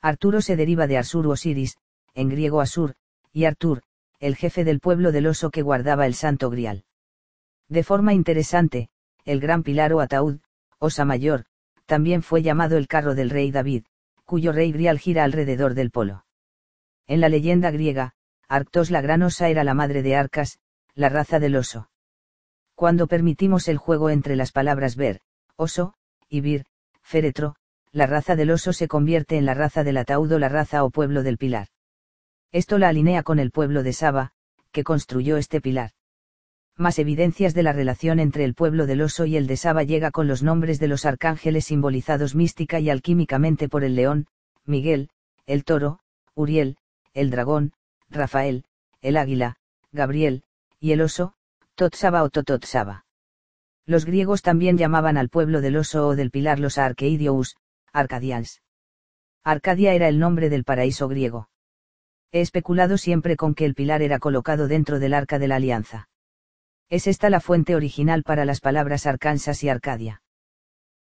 Arturo 0.00 0.40
se 0.40 0.56
deriva 0.56 0.86
de 0.86 0.96
Arsur 0.96 1.26
Osiris, 1.26 1.76
en 2.14 2.30
griego 2.30 2.62
Asur, 2.62 2.94
y 3.30 3.44
Artur, 3.44 3.82
el 4.20 4.36
jefe 4.36 4.64
del 4.64 4.80
pueblo 4.80 5.12
del 5.12 5.26
oso 5.26 5.50
que 5.50 5.60
guardaba 5.60 6.06
el 6.06 6.14
santo 6.14 6.48
grial. 6.48 6.84
De 7.68 7.82
forma 7.82 8.14
interesante, 8.14 8.88
el 9.26 9.38
gran 9.38 9.62
pilar 9.62 9.92
o 9.92 10.00
ataúd, 10.00 10.40
osa 10.78 11.04
mayor, 11.04 11.44
también 11.84 12.22
fue 12.22 12.40
llamado 12.40 12.78
el 12.78 12.88
carro 12.88 13.14
del 13.14 13.28
rey 13.28 13.50
David, 13.50 13.84
cuyo 14.24 14.52
rey 14.52 14.72
grial 14.72 14.98
gira 14.98 15.24
alrededor 15.24 15.74
del 15.74 15.90
polo. 15.90 16.24
En 17.06 17.20
la 17.20 17.28
leyenda 17.28 17.70
griega, 17.70 18.14
Arctos 18.48 18.90
la 18.90 19.02
gran 19.02 19.22
osa 19.22 19.50
era 19.50 19.62
la 19.62 19.74
madre 19.74 20.02
de 20.02 20.16
Arcas, 20.16 20.58
la 20.94 21.10
raza 21.10 21.38
del 21.38 21.56
oso. 21.56 21.90
Cuando 22.74 23.08
permitimos 23.08 23.68
el 23.68 23.76
juego 23.76 24.08
entre 24.08 24.36
las 24.36 24.52
palabras 24.52 24.96
ver, 24.96 25.20
oso, 25.56 25.94
y 26.30 26.40
vir, 26.40 26.64
féretro, 27.02 27.56
la 27.92 28.06
raza 28.06 28.36
del 28.36 28.52
oso 28.52 28.72
se 28.72 28.88
convierte 28.88 29.36
en 29.36 29.44
la 29.44 29.54
raza 29.54 29.82
del 29.82 29.96
ataúd 29.96 30.32
o 30.32 30.38
la 30.38 30.48
raza 30.48 30.84
o 30.84 30.90
pueblo 30.90 31.22
del 31.22 31.38
pilar. 31.38 31.66
Esto 32.52 32.78
la 32.78 32.88
alinea 32.88 33.22
con 33.22 33.38
el 33.38 33.50
pueblo 33.50 33.82
de 33.82 33.92
Saba, 33.92 34.32
que 34.72 34.84
construyó 34.84 35.36
este 35.36 35.60
pilar. 35.60 35.90
Más 36.76 36.98
evidencias 36.98 37.52
de 37.52 37.64
la 37.64 37.72
relación 37.72 38.20
entre 38.20 38.44
el 38.44 38.54
pueblo 38.54 38.86
del 38.86 39.02
oso 39.02 39.26
y 39.26 39.36
el 39.36 39.46
de 39.46 39.56
Saba 39.56 39.82
llega 39.82 40.12
con 40.12 40.28
los 40.28 40.42
nombres 40.42 40.78
de 40.78 40.88
los 40.88 41.04
arcángeles 41.04 41.66
simbolizados 41.66 42.34
mística 42.34 42.80
y 42.80 42.90
alquímicamente 42.90 43.68
por 43.68 43.84
el 43.84 43.96
león, 43.96 44.26
Miguel, 44.64 45.10
el 45.46 45.64
toro, 45.64 45.98
Uriel, 46.34 46.76
el 47.12 47.30
dragón, 47.30 47.72
Rafael, 48.08 48.64
el 49.02 49.16
águila, 49.16 49.56
Gabriel, 49.92 50.44
y 50.78 50.92
el 50.92 51.02
oso, 51.02 51.34
Totsaba 51.74 52.22
o 52.22 52.30
Tototsaba. 52.30 53.04
Los 53.90 54.04
griegos 54.04 54.42
también 54.42 54.78
llamaban 54.78 55.16
al 55.16 55.30
pueblo 55.30 55.60
del 55.60 55.76
oso 55.76 56.06
o 56.06 56.14
del 56.14 56.30
pilar 56.30 56.60
los 56.60 56.78
Arqueidios, 56.78 57.56
Arcadians. 57.92 58.62
Arcadia 59.42 59.94
era 59.94 60.06
el 60.06 60.20
nombre 60.20 60.48
del 60.48 60.62
paraíso 60.62 61.08
griego. 61.08 61.48
He 62.30 62.40
especulado 62.40 62.98
siempre 62.98 63.34
con 63.34 63.52
que 63.52 63.64
el 63.64 63.74
pilar 63.74 64.00
era 64.00 64.20
colocado 64.20 64.68
dentro 64.68 65.00
del 65.00 65.12
arca 65.12 65.40
de 65.40 65.48
la 65.48 65.56
alianza. 65.56 66.08
Es 66.88 67.08
esta 67.08 67.30
la 67.30 67.40
fuente 67.40 67.74
original 67.74 68.22
para 68.22 68.44
las 68.44 68.60
palabras 68.60 69.06
Arkansas 69.06 69.64
y 69.64 69.68
Arcadia. 69.68 70.22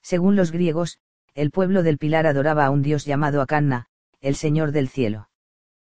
Según 0.02 0.36
los 0.36 0.52
griegos, 0.52 0.98
el 1.36 1.52
pueblo 1.52 1.84
del 1.84 2.00
pilar 2.00 2.26
adoraba 2.26 2.66
a 2.66 2.72
un 2.72 2.82
dios 2.82 3.06
llamado 3.06 3.44
Akanna, 3.44 3.86
el 4.20 4.34
señor 4.34 4.72
del 4.72 4.90
cielo. 4.90 5.30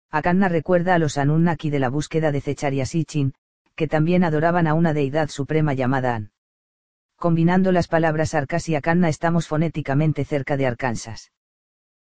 Akanna 0.10 0.50
recuerda 0.50 0.96
a 0.96 0.98
los 0.98 1.20
Anunnaki 1.20 1.70
de 1.70 1.78
la 1.78 1.90
búsqueda 1.90 2.32
de 2.32 2.42
Sichin, 2.42 3.36
que 3.76 3.88
también 3.88 4.24
adoraban 4.24 4.66
a 4.66 4.74
una 4.74 4.96
deidad 4.96 5.30
suprema 5.30 5.76
llamada 5.76 6.16
An. 6.16 6.32
Combinando 7.20 7.74
las 7.74 7.90
palabras 7.90 8.34
Arcas 8.34 8.70
y 8.70 8.76
Akanna 8.76 9.10
estamos 9.10 9.46
fonéticamente 9.46 10.24
cerca 10.24 10.56
de 10.56 10.66
Arkansas. 10.66 11.34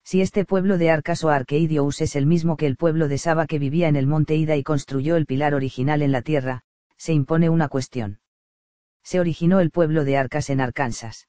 Si 0.04 0.22
este 0.22 0.46
pueblo 0.46 0.78
de 0.78 0.92
Arcas 0.92 1.24
o 1.24 1.30
Arqueidious 1.30 2.02
es 2.02 2.16
el 2.16 2.28
mismo 2.28 2.58
que 2.58 2.68
el 2.68 2.78
pueblo 2.78 3.08
de 3.08 3.18
Saba 3.18 3.48
que 3.48 3.58
vivía 3.58 3.88
en 3.88 3.96
el 3.96 4.06
monte 4.06 4.36
Ida 4.36 4.56
y 4.56 4.62
construyó 4.62 5.16
el 5.16 5.26
pilar 5.26 5.56
original 5.56 6.04
en 6.04 6.12
la 6.12 6.22
tierra, 6.22 6.62
se 6.96 7.14
impone 7.14 7.50
una 7.50 7.70
cuestión. 7.70 8.20
Se 9.02 9.20
originó 9.20 9.62
el 9.62 9.72
pueblo 9.72 10.04
de 10.04 10.16
Arcas 10.16 10.52
en 10.52 10.62
Arkansas. 10.62 11.28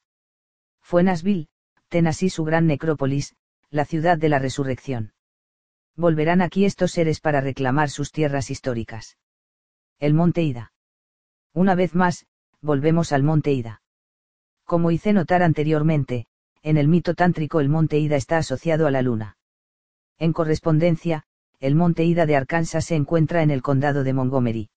Fue 0.83 1.02
Nashville, 1.02 1.49
Tennessee 1.89 2.28
su 2.28 2.44
gran 2.44 2.67
necrópolis, 2.67 3.34
la 3.70 3.86
ciudad 3.86 4.18
de 4.18 4.28
la 4.28 4.39
resurrección. 4.39 5.15
Volverán 5.97 6.42
aquí 6.42 6.67
estos 6.67 6.92
seres 6.92 7.20
para 7.20 7.41
reclamar 7.41 7.89
sus 7.89 8.12
tierras 8.12 8.50
históricas. 8.50 9.17
El 9.99 10.12
monte 10.12 10.42
Ida. 10.42 10.75
Una 11.55 11.75
vez 11.75 11.94
más, 11.94 12.26
volvemos 12.63 13.13
al 13.13 13.23
monte 13.23 13.53
Ida. 13.53 13.83
Como 14.65 14.91
hice 14.91 15.13
notar 15.13 15.43
anteriormente, 15.43 16.27
en 16.63 16.77
el 16.77 16.89
mito 16.89 17.15
tántrico 17.15 17.61
el 17.61 17.69
monte 17.69 17.99
Ida 17.99 18.17
está 18.17 18.39
asociado 18.39 18.87
a 18.87 18.91
la 18.91 19.03
luna. 19.03 19.39
En 20.19 20.33
correspondencia, 20.33 21.25
el 21.59 21.75
monte 21.75 22.05
Ida 22.05 22.27
de 22.27 22.37
Arkansas 22.37 22.85
se 22.85 22.95
encuentra 22.95 23.43
en 23.43 23.51
el 23.51 23.63
condado 23.63 24.05
de 24.05 24.13
Montgomery. 24.13 24.71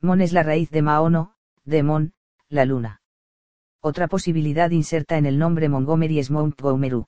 Mon 0.00 0.20
es 0.20 0.32
la 0.32 0.42
raíz 0.42 0.70
de 0.70 0.82
Maono, 0.82 1.34
de 1.64 1.82
Mon, 1.82 2.12
la 2.48 2.64
luna. 2.64 3.00
Otra 3.80 4.08
posibilidad 4.08 4.70
inserta 4.70 5.18
en 5.18 5.26
el 5.26 5.38
nombre 5.38 5.68
Montgomery 5.68 6.18
es 6.18 6.30
Montgomery. 6.30 7.04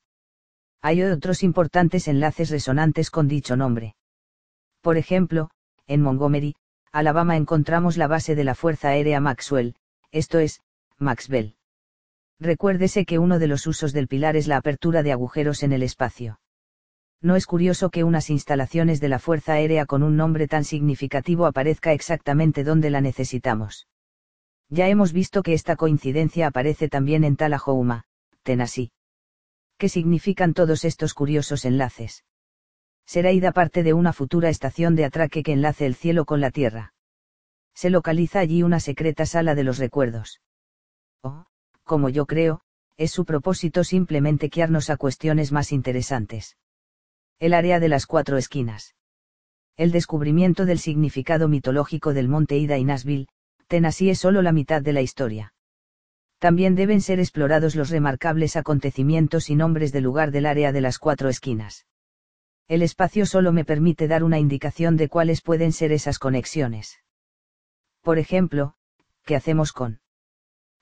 Hay 0.83 1.03
otros 1.03 1.43
importantes 1.43 2.09
enlaces 2.09 2.51
resonantes 2.51 3.11
con 3.11 3.29
dicho 3.29 3.57
nombre. 3.57 3.97
Por 4.81 4.97
ejemplo, 4.97 5.51
en 5.87 6.01
Montgomery, 6.03 6.55
Alabama 6.93 7.37
encontramos 7.37 7.97
la 7.97 8.07
base 8.07 8.35
de 8.35 8.45
la 8.45 8.55
Fuerza 8.55 8.89
Aérea 8.89 9.21
Maxwell, 9.21 9.75
esto 10.13 10.39
es, 10.39 10.61
Maxwell. 10.99 11.55
Recuérdese 12.39 13.05
que 13.05 13.19
uno 13.19 13.39
de 13.39 13.47
los 13.47 13.67
usos 13.67 13.93
del 13.93 14.09
pilar 14.09 14.37
es 14.37 14.47
la 14.47 14.57
apertura 14.57 15.03
de 15.03 15.13
agujeros 15.13 15.63
en 15.63 15.73
el 15.73 15.83
espacio. 15.83 16.41
No 17.23 17.37
es 17.37 17.45
curioso 17.45 17.91
que 17.91 18.03
unas 18.03 18.31
instalaciones 18.31 18.99
de 19.01 19.11
la 19.11 19.19
Fuerza 19.19 19.53
Aérea 19.53 19.85
con 19.85 20.03
un 20.03 20.17
nombre 20.17 20.49
tan 20.49 20.65
significativo 20.65 21.45
aparezca 21.45 21.93
exactamente 21.93 22.65
donde 22.65 22.89
la 22.89 23.03
necesitamos. 23.03 23.87
Ya 24.71 24.89
hemos 24.89 25.13
visto 25.13 25.43
que 25.43 25.53
esta 25.53 25.77
coincidencia 25.77 26.47
aparece 26.47 26.89
también 26.89 27.25
en 27.25 27.37
Talahouma, 27.37 28.05
Tennessee. 28.43 28.93
¿Qué 29.77 29.89
significan 29.89 30.55
todos 30.55 30.85
estos 30.85 31.13
curiosos 31.13 31.65
enlaces? 31.65 32.25
Será 33.05 33.33
ida 33.33 33.53
parte 33.53 33.83
de 33.83 33.93
una 33.93 34.13
futura 34.13 34.49
estación 34.49 34.95
de 34.95 35.05
atraque 35.05 35.43
que 35.43 35.53
enlace 35.53 35.85
el 35.85 35.97
cielo 35.97 36.25
con 36.25 36.41
la 36.41 36.51
tierra. 36.51 36.95
Se 37.81 37.89
localiza 37.89 38.41
allí 38.41 38.63
una 38.63 38.79
secreta 38.79 39.25
sala 39.25 39.55
de 39.55 39.65
los 39.65 39.79
recuerdos. 39.79 40.43
O, 41.23 41.47
como 41.83 42.11
yo 42.11 42.27
creo, 42.27 42.61
es 42.99 43.11
su 43.11 43.25
propósito 43.25 43.85
simplemente 43.85 44.51
guiarnos 44.51 44.91
a 44.91 44.99
cuestiones 44.99 45.51
más 45.51 45.73
interesantes 45.73 46.59
el 47.39 47.55
área 47.55 47.81
de 47.81 47.89
las 47.89 48.05
cuatro 48.05 48.37
esquinas. 48.37 48.95
El 49.79 49.93
descubrimiento 49.93 50.67
del 50.67 50.79
significado 50.79 51.49
mitológico 51.49 52.13
del 52.13 52.29
monte 52.29 52.59
Ida 52.59 52.77
y 52.77 52.85
Nashville, 52.85 53.29
Tennessee 53.67 54.11
es 54.11 54.19
solo 54.19 54.43
la 54.43 54.53
mitad 54.53 54.83
de 54.83 54.93
la 54.93 55.01
historia. 55.01 55.55
También 56.39 56.75
deben 56.75 57.01
ser 57.01 57.19
explorados 57.19 57.77
los 57.77 57.89
remarcables 57.89 58.57
acontecimientos 58.57 59.49
y 59.49 59.55
nombres 59.55 59.91
del 59.91 60.05
lugar 60.05 60.33
del 60.33 60.45
área 60.45 60.71
de 60.71 60.83
las 60.83 60.99
cuatro 60.99 61.31
esquinas. 61.31 61.87
El 62.69 62.83
espacio 62.83 63.25
solo 63.25 63.53
me 63.53 63.65
permite 63.65 64.07
dar 64.07 64.23
una 64.23 64.39
indicación 64.39 64.99
de 64.99 65.09
cuáles 65.09 65.41
pueden 65.41 65.73
ser 65.73 65.93
esas 65.93 66.19
conexiones. 66.19 67.01
Por 68.03 68.19
ejemplo, 68.19 68.75
¿qué 69.25 69.37
hacemos 69.37 69.73
con 69.73 70.01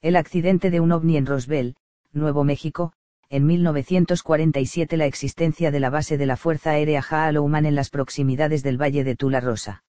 el 0.00 0.14
accidente 0.14 0.70
de 0.70 0.80
un 0.80 0.92
ovni 0.92 1.16
en 1.16 1.26
Roswell, 1.26 1.76
Nuevo 2.12 2.44
México, 2.44 2.92
en 3.28 3.44
1947 3.44 4.96
la 4.96 5.06
existencia 5.06 5.70
de 5.70 5.80
la 5.80 5.90
base 5.90 6.16
de 6.16 6.26
la 6.26 6.36
Fuerza 6.36 6.70
Aérea 6.70 7.02
Jaalouman 7.02 7.66
en 7.66 7.74
las 7.74 7.90
proximidades 7.90 8.62
del 8.62 8.80
Valle 8.80 9.04
de 9.04 9.16
Tula 9.16 9.40
Rosa. 9.40 9.84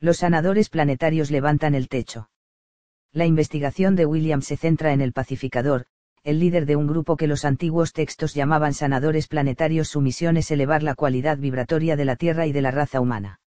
Los 0.00 0.18
sanadores 0.18 0.70
planetarios 0.70 1.30
levantan 1.30 1.74
el 1.74 1.88
techo. 1.88 2.30
La 3.12 3.26
investigación 3.26 3.96
de 3.96 4.06
William 4.06 4.40
se 4.40 4.56
centra 4.56 4.92
en 4.92 5.00
el 5.00 5.12
pacificador, 5.12 5.86
el 6.22 6.38
líder 6.38 6.64
de 6.64 6.76
un 6.76 6.86
grupo 6.86 7.16
que 7.16 7.26
los 7.26 7.44
antiguos 7.44 7.92
textos 7.92 8.32
llamaban 8.32 8.72
sanadores 8.72 9.28
planetarios. 9.28 9.88
Su 9.88 10.00
misión 10.00 10.36
es 10.36 10.50
elevar 10.50 10.82
la 10.82 10.94
cualidad 10.94 11.36
vibratoria 11.36 11.96
de 11.96 12.04
la 12.06 12.16
Tierra 12.16 12.46
y 12.46 12.52
de 12.52 12.62
la 12.62 12.70
raza 12.70 13.00
humana. 13.00 13.40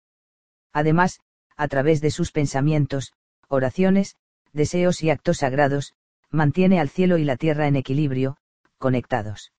Además, 0.72 1.20
a 1.56 1.68
través 1.68 2.00
de 2.00 2.10
sus 2.10 2.32
pensamientos, 2.32 3.12
oraciones, 3.48 4.16
deseos 4.52 5.02
y 5.02 5.10
actos 5.10 5.38
sagrados, 5.38 5.94
mantiene 6.30 6.80
al 6.80 6.88
cielo 6.88 7.18
y 7.18 7.24
la 7.24 7.36
Tierra 7.36 7.68
en 7.68 7.76
equilibrio, 7.76 8.36
conectados. 8.78 9.52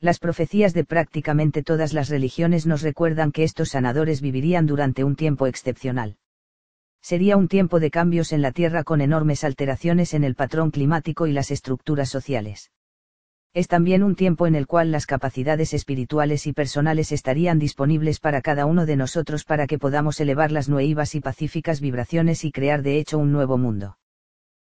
Las 0.00 0.18
profecías 0.18 0.74
de 0.74 0.84
prácticamente 0.84 1.62
todas 1.62 1.92
las 1.92 2.08
religiones 2.08 2.66
nos 2.66 2.82
recuerdan 2.82 3.30
que 3.30 3.44
estos 3.44 3.70
sanadores 3.70 4.20
vivirían 4.20 4.66
durante 4.66 5.04
un 5.04 5.14
tiempo 5.14 5.46
excepcional. 5.46 6.16
Sería 7.00 7.36
un 7.36 7.48
tiempo 7.48 7.78
de 7.78 7.90
cambios 7.90 8.32
en 8.32 8.42
la 8.42 8.52
Tierra 8.52 8.84
con 8.84 9.00
enormes 9.00 9.44
alteraciones 9.44 10.14
en 10.14 10.24
el 10.24 10.34
patrón 10.34 10.70
climático 10.70 11.26
y 11.26 11.32
las 11.32 11.50
estructuras 11.50 12.08
sociales. 12.08 12.70
Es 13.54 13.68
también 13.68 14.02
un 14.02 14.16
tiempo 14.16 14.46
en 14.46 14.54
el 14.54 14.66
cual 14.66 14.90
las 14.90 15.06
capacidades 15.06 15.74
espirituales 15.74 16.46
y 16.46 16.52
personales 16.52 17.12
estarían 17.12 17.58
disponibles 17.58 18.18
para 18.18 18.40
cada 18.40 18.66
uno 18.66 18.86
de 18.86 18.96
nosotros 18.96 19.44
para 19.44 19.66
que 19.66 19.78
podamos 19.78 20.20
elevar 20.20 20.50
las 20.50 20.68
nuevas 20.68 21.14
y 21.14 21.20
pacíficas 21.20 21.80
vibraciones 21.80 22.44
y 22.44 22.52
crear 22.52 22.82
de 22.82 22.98
hecho 22.98 23.18
un 23.18 23.32
nuevo 23.32 23.58
mundo 23.58 23.98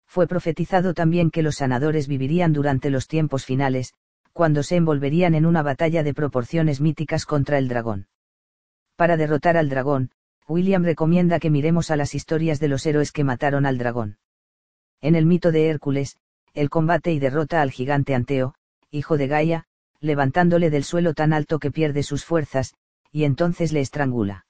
fue 0.09 0.25
profetizado 0.25 0.95
también 0.95 1.29
que 1.29 1.43
los 1.43 1.57
sanadores 1.57 2.07
vivirían 2.07 2.51
durante 2.51 2.89
los 2.89 3.07
tiempos 3.07 3.45
finales, 3.45 3.93
cuando 4.33 4.63
se 4.63 4.75
envolverían 4.75 5.35
en 5.35 5.45
una 5.45 5.61
batalla 5.61 6.01
de 6.01 6.15
proporciones 6.15 6.81
míticas 6.81 7.27
contra 7.27 7.59
el 7.59 7.67
dragón. 7.67 8.07
Para 8.95 9.17
derrotar 9.17 9.55
al 9.55 9.69
dragón, 9.69 10.09
William 10.47 10.83
recomienda 10.83 11.39
que 11.39 11.51
miremos 11.51 11.91
a 11.91 11.95
las 11.95 12.15
historias 12.15 12.59
de 12.59 12.69
los 12.69 12.87
héroes 12.87 13.11
que 13.11 13.23
mataron 13.23 13.67
al 13.67 13.77
dragón. 13.77 14.17
En 14.99 15.13
el 15.13 15.27
mito 15.27 15.51
de 15.51 15.67
Hércules, 15.67 16.17
el 16.55 16.71
combate 16.71 17.11
y 17.11 17.19
derrota 17.19 17.61
al 17.61 17.69
gigante 17.69 18.15
Anteo, 18.15 18.55
hijo 18.91 19.17
de 19.17 19.27
Gaia, 19.27 19.65
levantándole 19.99 20.69
del 20.69 20.83
suelo 20.83 21.13
tan 21.13 21.33
alto 21.33 21.59
que 21.59 21.71
pierde 21.71 22.03
sus 22.03 22.25
fuerzas, 22.25 22.73
y 23.11 23.23
entonces 23.23 23.71
le 23.71 23.81
estrangula. 23.81 24.45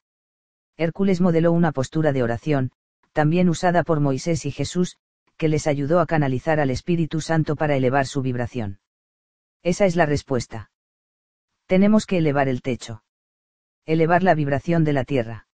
Hércules 0.78 1.22
modeló 1.22 1.52
una 1.52 1.72
postura 1.72 2.14
de 2.14 2.24
oración, 2.24 2.72
también 3.14 3.50
usada 3.50 3.84
por 3.84 4.00
Moisés 4.00 4.46
y 4.46 4.52
Jesús, 4.52 4.98
que 5.38 5.48
les 5.50 5.68
ayudó 5.68 6.00
a 6.00 6.06
canalizar 6.06 6.60
al 6.60 6.70
Espíritu 6.70 7.22
Santo 7.22 7.56
para 7.56 7.76
elevar 7.76 8.06
su 8.06 8.22
vibración. 8.22 8.80
Esa 9.64 9.86
es 9.86 9.96
la 9.96 10.06
respuesta. 10.06 10.72
Tenemos 11.66 12.06
que 12.06 12.18
elevar 12.18 12.48
el 12.48 12.62
techo. 12.62 13.04
Elevar 13.86 14.24
la 14.24 14.36
vibración 14.36 14.84
de 14.84 14.94
la 14.94 15.04
tierra. 15.04 15.48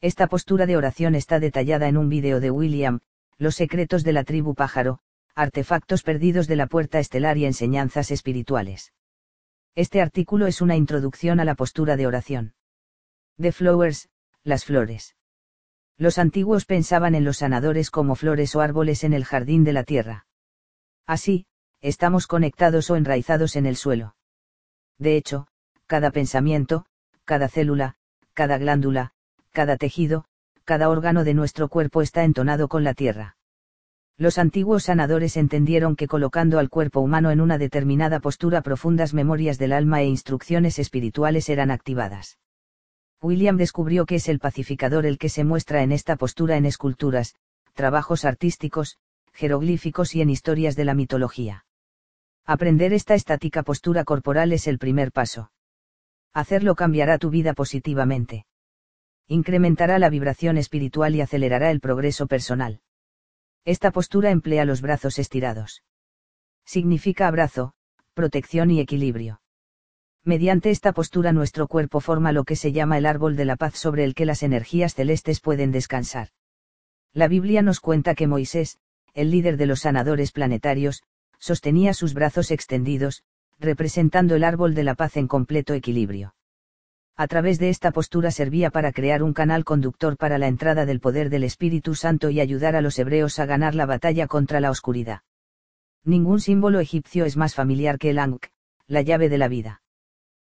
Esta 0.00 0.26
postura 0.26 0.66
de 0.66 0.76
oración 0.76 1.14
está 1.14 1.40
detallada 1.40 1.88
en 1.88 1.96
un 1.96 2.08
vídeo 2.08 2.40
de 2.40 2.50
William, 2.50 3.00
Los 3.38 3.54
secretos 3.54 4.02
de 4.02 4.12
la 4.12 4.24
tribu 4.24 4.54
pájaro, 4.54 4.98
artefactos 5.34 6.02
perdidos 6.02 6.46
de 6.46 6.56
la 6.56 6.66
puerta 6.66 6.98
estelar 6.98 7.38
y 7.38 7.46
enseñanzas 7.46 8.10
espirituales. 8.10 8.92
Este 9.74 10.02
artículo 10.02 10.46
es 10.46 10.60
una 10.60 10.76
introducción 10.76 11.40
a 11.40 11.44
la 11.44 11.54
postura 11.54 11.96
de 11.96 12.06
oración. 12.06 12.54
The 13.40 13.52
Flowers, 13.52 14.10
las 14.44 14.64
flores. 14.64 15.16
Los 15.96 16.18
antiguos 16.18 16.66
pensaban 16.66 17.14
en 17.14 17.24
los 17.24 17.38
sanadores 17.38 17.90
como 17.90 18.14
flores 18.14 18.54
o 18.54 18.60
árboles 18.60 19.04
en 19.04 19.12
el 19.14 19.24
jardín 19.24 19.64
de 19.64 19.72
la 19.72 19.84
tierra. 19.84 20.26
Así, 21.06 21.46
estamos 21.80 22.26
conectados 22.26 22.90
o 22.90 22.96
enraizados 22.96 23.56
en 23.56 23.66
el 23.66 23.76
suelo. 23.76 24.16
De 24.98 25.16
hecho, 25.16 25.48
cada 25.86 26.10
pensamiento, 26.10 26.86
cada 27.24 27.48
célula, 27.48 27.96
cada 28.34 28.58
glándula, 28.58 29.12
cada 29.52 29.76
tejido, 29.76 30.26
cada 30.64 30.88
órgano 30.88 31.24
de 31.24 31.34
nuestro 31.34 31.68
cuerpo 31.68 32.02
está 32.02 32.24
entonado 32.24 32.68
con 32.68 32.84
la 32.84 32.94
tierra. 32.94 33.36
Los 34.18 34.38
antiguos 34.38 34.84
sanadores 34.84 35.36
entendieron 35.36 35.96
que 35.96 36.06
colocando 36.06 36.58
al 36.58 36.68
cuerpo 36.68 37.00
humano 37.00 37.30
en 37.30 37.40
una 37.40 37.58
determinada 37.58 38.20
postura 38.20 38.62
profundas 38.62 39.14
memorias 39.14 39.58
del 39.58 39.72
alma 39.72 40.02
e 40.02 40.06
instrucciones 40.06 40.78
espirituales 40.78 41.48
eran 41.48 41.70
activadas. 41.70 42.38
William 43.22 43.56
descubrió 43.56 44.04
que 44.04 44.16
es 44.16 44.28
el 44.28 44.38
pacificador 44.38 45.06
el 45.06 45.16
que 45.16 45.28
se 45.28 45.44
muestra 45.44 45.82
en 45.82 45.92
esta 45.92 46.16
postura 46.16 46.56
en 46.56 46.66
esculturas, 46.66 47.34
trabajos 47.72 48.24
artísticos, 48.24 48.98
jeroglíficos 49.32 50.14
y 50.14 50.20
en 50.20 50.30
historias 50.30 50.76
de 50.76 50.84
la 50.84 50.94
mitología. 50.94 51.64
Aprender 52.44 52.92
esta 52.92 53.14
estática 53.14 53.62
postura 53.62 54.04
corporal 54.04 54.52
es 54.52 54.66
el 54.66 54.78
primer 54.78 55.12
paso. 55.12 55.52
Hacerlo 56.34 56.74
cambiará 56.74 57.18
tu 57.18 57.30
vida 57.30 57.54
positivamente. 57.54 58.46
Incrementará 59.28 59.98
la 59.98 60.10
vibración 60.10 60.58
espiritual 60.58 61.14
y 61.14 61.20
acelerará 61.20 61.70
el 61.70 61.80
progreso 61.80 62.26
personal. 62.26 62.80
Esta 63.64 63.92
postura 63.92 64.30
emplea 64.30 64.64
los 64.64 64.80
brazos 64.80 65.20
estirados. 65.20 65.84
Significa 66.64 67.28
abrazo, 67.28 67.74
protección 68.12 68.72
y 68.72 68.80
equilibrio. 68.80 69.40
Mediante 70.24 70.70
esta 70.70 70.92
postura 70.92 71.32
nuestro 71.32 71.68
cuerpo 71.68 72.00
forma 72.00 72.32
lo 72.32 72.42
que 72.42 72.56
se 72.56 72.72
llama 72.72 72.98
el 72.98 73.06
árbol 73.06 73.36
de 73.36 73.44
la 73.44 73.56
paz 73.56 73.74
sobre 73.74 74.04
el 74.04 74.14
que 74.14 74.26
las 74.26 74.42
energías 74.42 74.94
celestes 74.94 75.40
pueden 75.40 75.70
descansar. 75.70 76.28
La 77.12 77.28
Biblia 77.28 77.62
nos 77.62 77.78
cuenta 77.78 78.14
que 78.14 78.26
Moisés, 78.26 78.78
el 79.14 79.30
líder 79.30 79.56
de 79.56 79.66
los 79.66 79.80
sanadores 79.80 80.32
planetarios, 80.32 81.02
sostenía 81.38 81.94
sus 81.94 82.14
brazos 82.14 82.50
extendidos, 82.50 83.22
representando 83.60 84.34
el 84.34 84.42
árbol 84.42 84.74
de 84.74 84.84
la 84.84 84.94
paz 84.94 85.16
en 85.16 85.28
completo 85.28 85.74
equilibrio. 85.74 86.34
A 87.16 87.28
través 87.28 87.58
de 87.58 87.68
esta 87.68 87.90
postura 87.90 88.30
servía 88.30 88.70
para 88.70 88.90
crear 88.90 89.22
un 89.22 89.34
canal 89.34 89.64
conductor 89.64 90.16
para 90.16 90.38
la 90.38 90.48
entrada 90.48 90.86
del 90.86 91.00
poder 91.00 91.28
del 91.28 91.44
Espíritu 91.44 91.94
Santo 91.94 92.30
y 92.30 92.40
ayudar 92.40 92.74
a 92.74 92.80
los 92.80 92.98
hebreos 92.98 93.38
a 93.38 93.46
ganar 93.46 93.74
la 93.74 93.86
batalla 93.86 94.26
contra 94.26 94.60
la 94.60 94.70
oscuridad. 94.70 95.20
Ningún 96.04 96.40
símbolo 96.40 96.80
egipcio 96.80 97.24
es 97.24 97.36
más 97.36 97.54
familiar 97.54 97.98
que 97.98 98.10
el 98.10 98.18
Ankh, 98.18 98.46
la 98.86 99.02
llave 99.02 99.28
de 99.28 99.38
la 99.38 99.48
vida. 99.48 99.82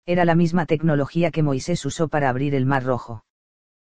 Era 0.05 0.23
la 0.23 0.35
misma 0.35 0.65
tecnología 0.65 1.29
que 1.29 1.43
Moisés 1.43 1.85
usó 1.85 2.07
para 2.07 2.29
abrir 2.29 2.55
el 2.55 2.65
Mar 2.65 2.83
Rojo. 2.83 3.25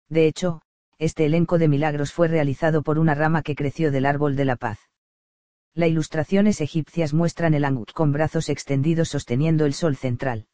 De 0.09 0.25
hecho, 0.25 0.61
este 0.97 1.25
elenco 1.25 1.59
de 1.59 1.67
milagros 1.67 2.11
fue 2.11 2.27
realizado 2.27 2.81
por 2.81 2.97
una 2.97 3.13
rama 3.13 3.43
que 3.43 3.55
creció 3.55 3.91
del 3.91 4.05
árbol 4.05 4.35
de 4.35 4.45
la 4.45 4.55
paz. 4.55 4.79
Las 5.73 5.89
ilustraciones 5.89 6.59
egipcias 6.59 7.13
muestran 7.13 7.53
el 7.53 7.65
Ankh 7.65 7.93
con 7.93 8.11
brazos 8.11 8.49
extendidos 8.49 9.09
sosteniendo 9.09 9.65
el 9.65 9.73
sol 9.73 9.95
central. 9.95 10.47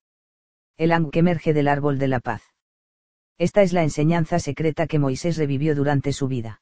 El 0.75 0.91
Ankh 0.91 1.15
emerge 1.17 1.53
del 1.53 1.67
árbol 1.67 1.99
de 1.99 2.07
la 2.07 2.19
paz. 2.19 2.41
Esta 3.37 3.61
es 3.61 3.73
la 3.73 3.83
enseñanza 3.83 4.39
secreta 4.39 4.87
que 4.87 4.97
Moisés 4.97 5.37
revivió 5.37 5.75
durante 5.75 6.13
su 6.13 6.27
vida. 6.27 6.61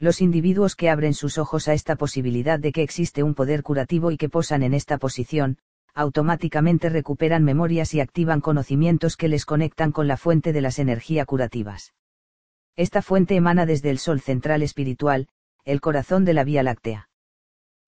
Los 0.00 0.20
individuos 0.20 0.74
que 0.74 0.90
abren 0.90 1.14
sus 1.14 1.38
ojos 1.38 1.68
a 1.68 1.74
esta 1.74 1.94
posibilidad 1.94 2.58
de 2.58 2.72
que 2.72 2.82
existe 2.82 3.22
un 3.22 3.34
poder 3.34 3.62
curativo 3.62 4.10
y 4.10 4.16
que 4.16 4.28
posan 4.28 4.64
en 4.64 4.74
esta 4.74 4.98
posición, 4.98 5.58
automáticamente 5.94 6.88
recuperan 6.88 7.44
memorias 7.44 7.94
y 7.94 8.00
activan 8.00 8.40
conocimientos 8.40 9.16
que 9.16 9.28
les 9.28 9.46
conectan 9.46 9.92
con 9.92 10.08
la 10.08 10.16
fuente 10.16 10.52
de 10.52 10.62
las 10.62 10.80
energías 10.80 11.26
curativas. 11.26 11.94
Esta 12.74 13.00
fuente 13.00 13.36
emana 13.36 13.64
desde 13.64 13.90
el 13.90 13.98
Sol 13.98 14.20
central 14.20 14.62
espiritual, 14.62 15.28
el 15.64 15.80
corazón 15.80 16.24
de 16.24 16.34
la 16.34 16.42
Vía 16.42 16.64
Láctea. 16.64 17.10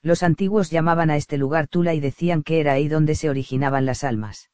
Los 0.02 0.22
antiguos 0.22 0.70
llamaban 0.70 1.10
a 1.10 1.16
este 1.16 1.36
lugar 1.36 1.66
Tula 1.66 1.94
y 1.94 2.00
decían 2.00 2.44
que 2.44 2.60
era 2.60 2.74
ahí 2.74 2.86
donde 2.86 3.16
se 3.16 3.28
originaban 3.28 3.86
las 3.86 4.04
almas. 4.04 4.51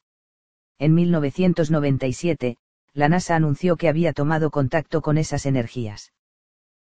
En 0.79 0.95
1997, 0.95 2.57
la 2.93 3.09
NASA 3.09 3.35
anunció 3.35 3.75
que 3.75 3.89
había 3.89 4.13
tomado 4.13 4.49
contacto 4.49 5.01
con 5.01 5.17
esas 5.17 5.45
energías. 5.45 6.13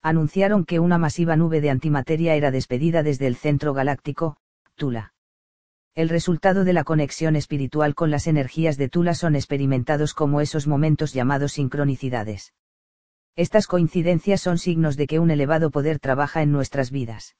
Anunciaron 0.01 0.66
que 0.66 0.80
una 0.80 0.98
masiva 0.98 1.38
nube 1.38 1.61
de 1.61 1.69
antimateria 1.69 2.35
era 2.35 2.51
despedida 2.51 3.01
desde 3.01 3.27
el 3.27 3.38
centro 3.38 3.74
galáctico, 3.74 4.38
Tula. 4.75 5.14
El 5.95 6.09
resultado 6.09 6.66
de 6.66 6.74
la 6.74 6.83
conexión 6.83 7.35
espiritual 7.35 7.95
con 7.95 8.11
las 8.11 8.27
energías 8.27 8.77
de 8.77 8.90
Tula 8.90 9.16
son 9.16 9.35
experimentados 9.35 10.14
como 10.14 10.41
esos 10.41 10.67
momentos 10.67 11.14
llamados 11.14 11.53
sincronicidades. 11.53 12.53
Estas 13.38 13.67
coincidencias 13.67 14.41
son 14.41 14.57
signos 14.57 14.98
de 14.98 15.07
que 15.07 15.19
un 15.19 15.32
elevado 15.32 15.72
poder 15.72 15.99
trabaja 15.99 16.41
en 16.41 16.51
nuestras 16.51 16.91
vidas. 16.91 17.35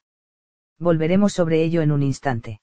Volveremos 0.80 1.34
sobre 1.34 1.61
ello 1.61 1.82
en 1.82 1.92
un 1.92 2.03
instante. 2.03 2.61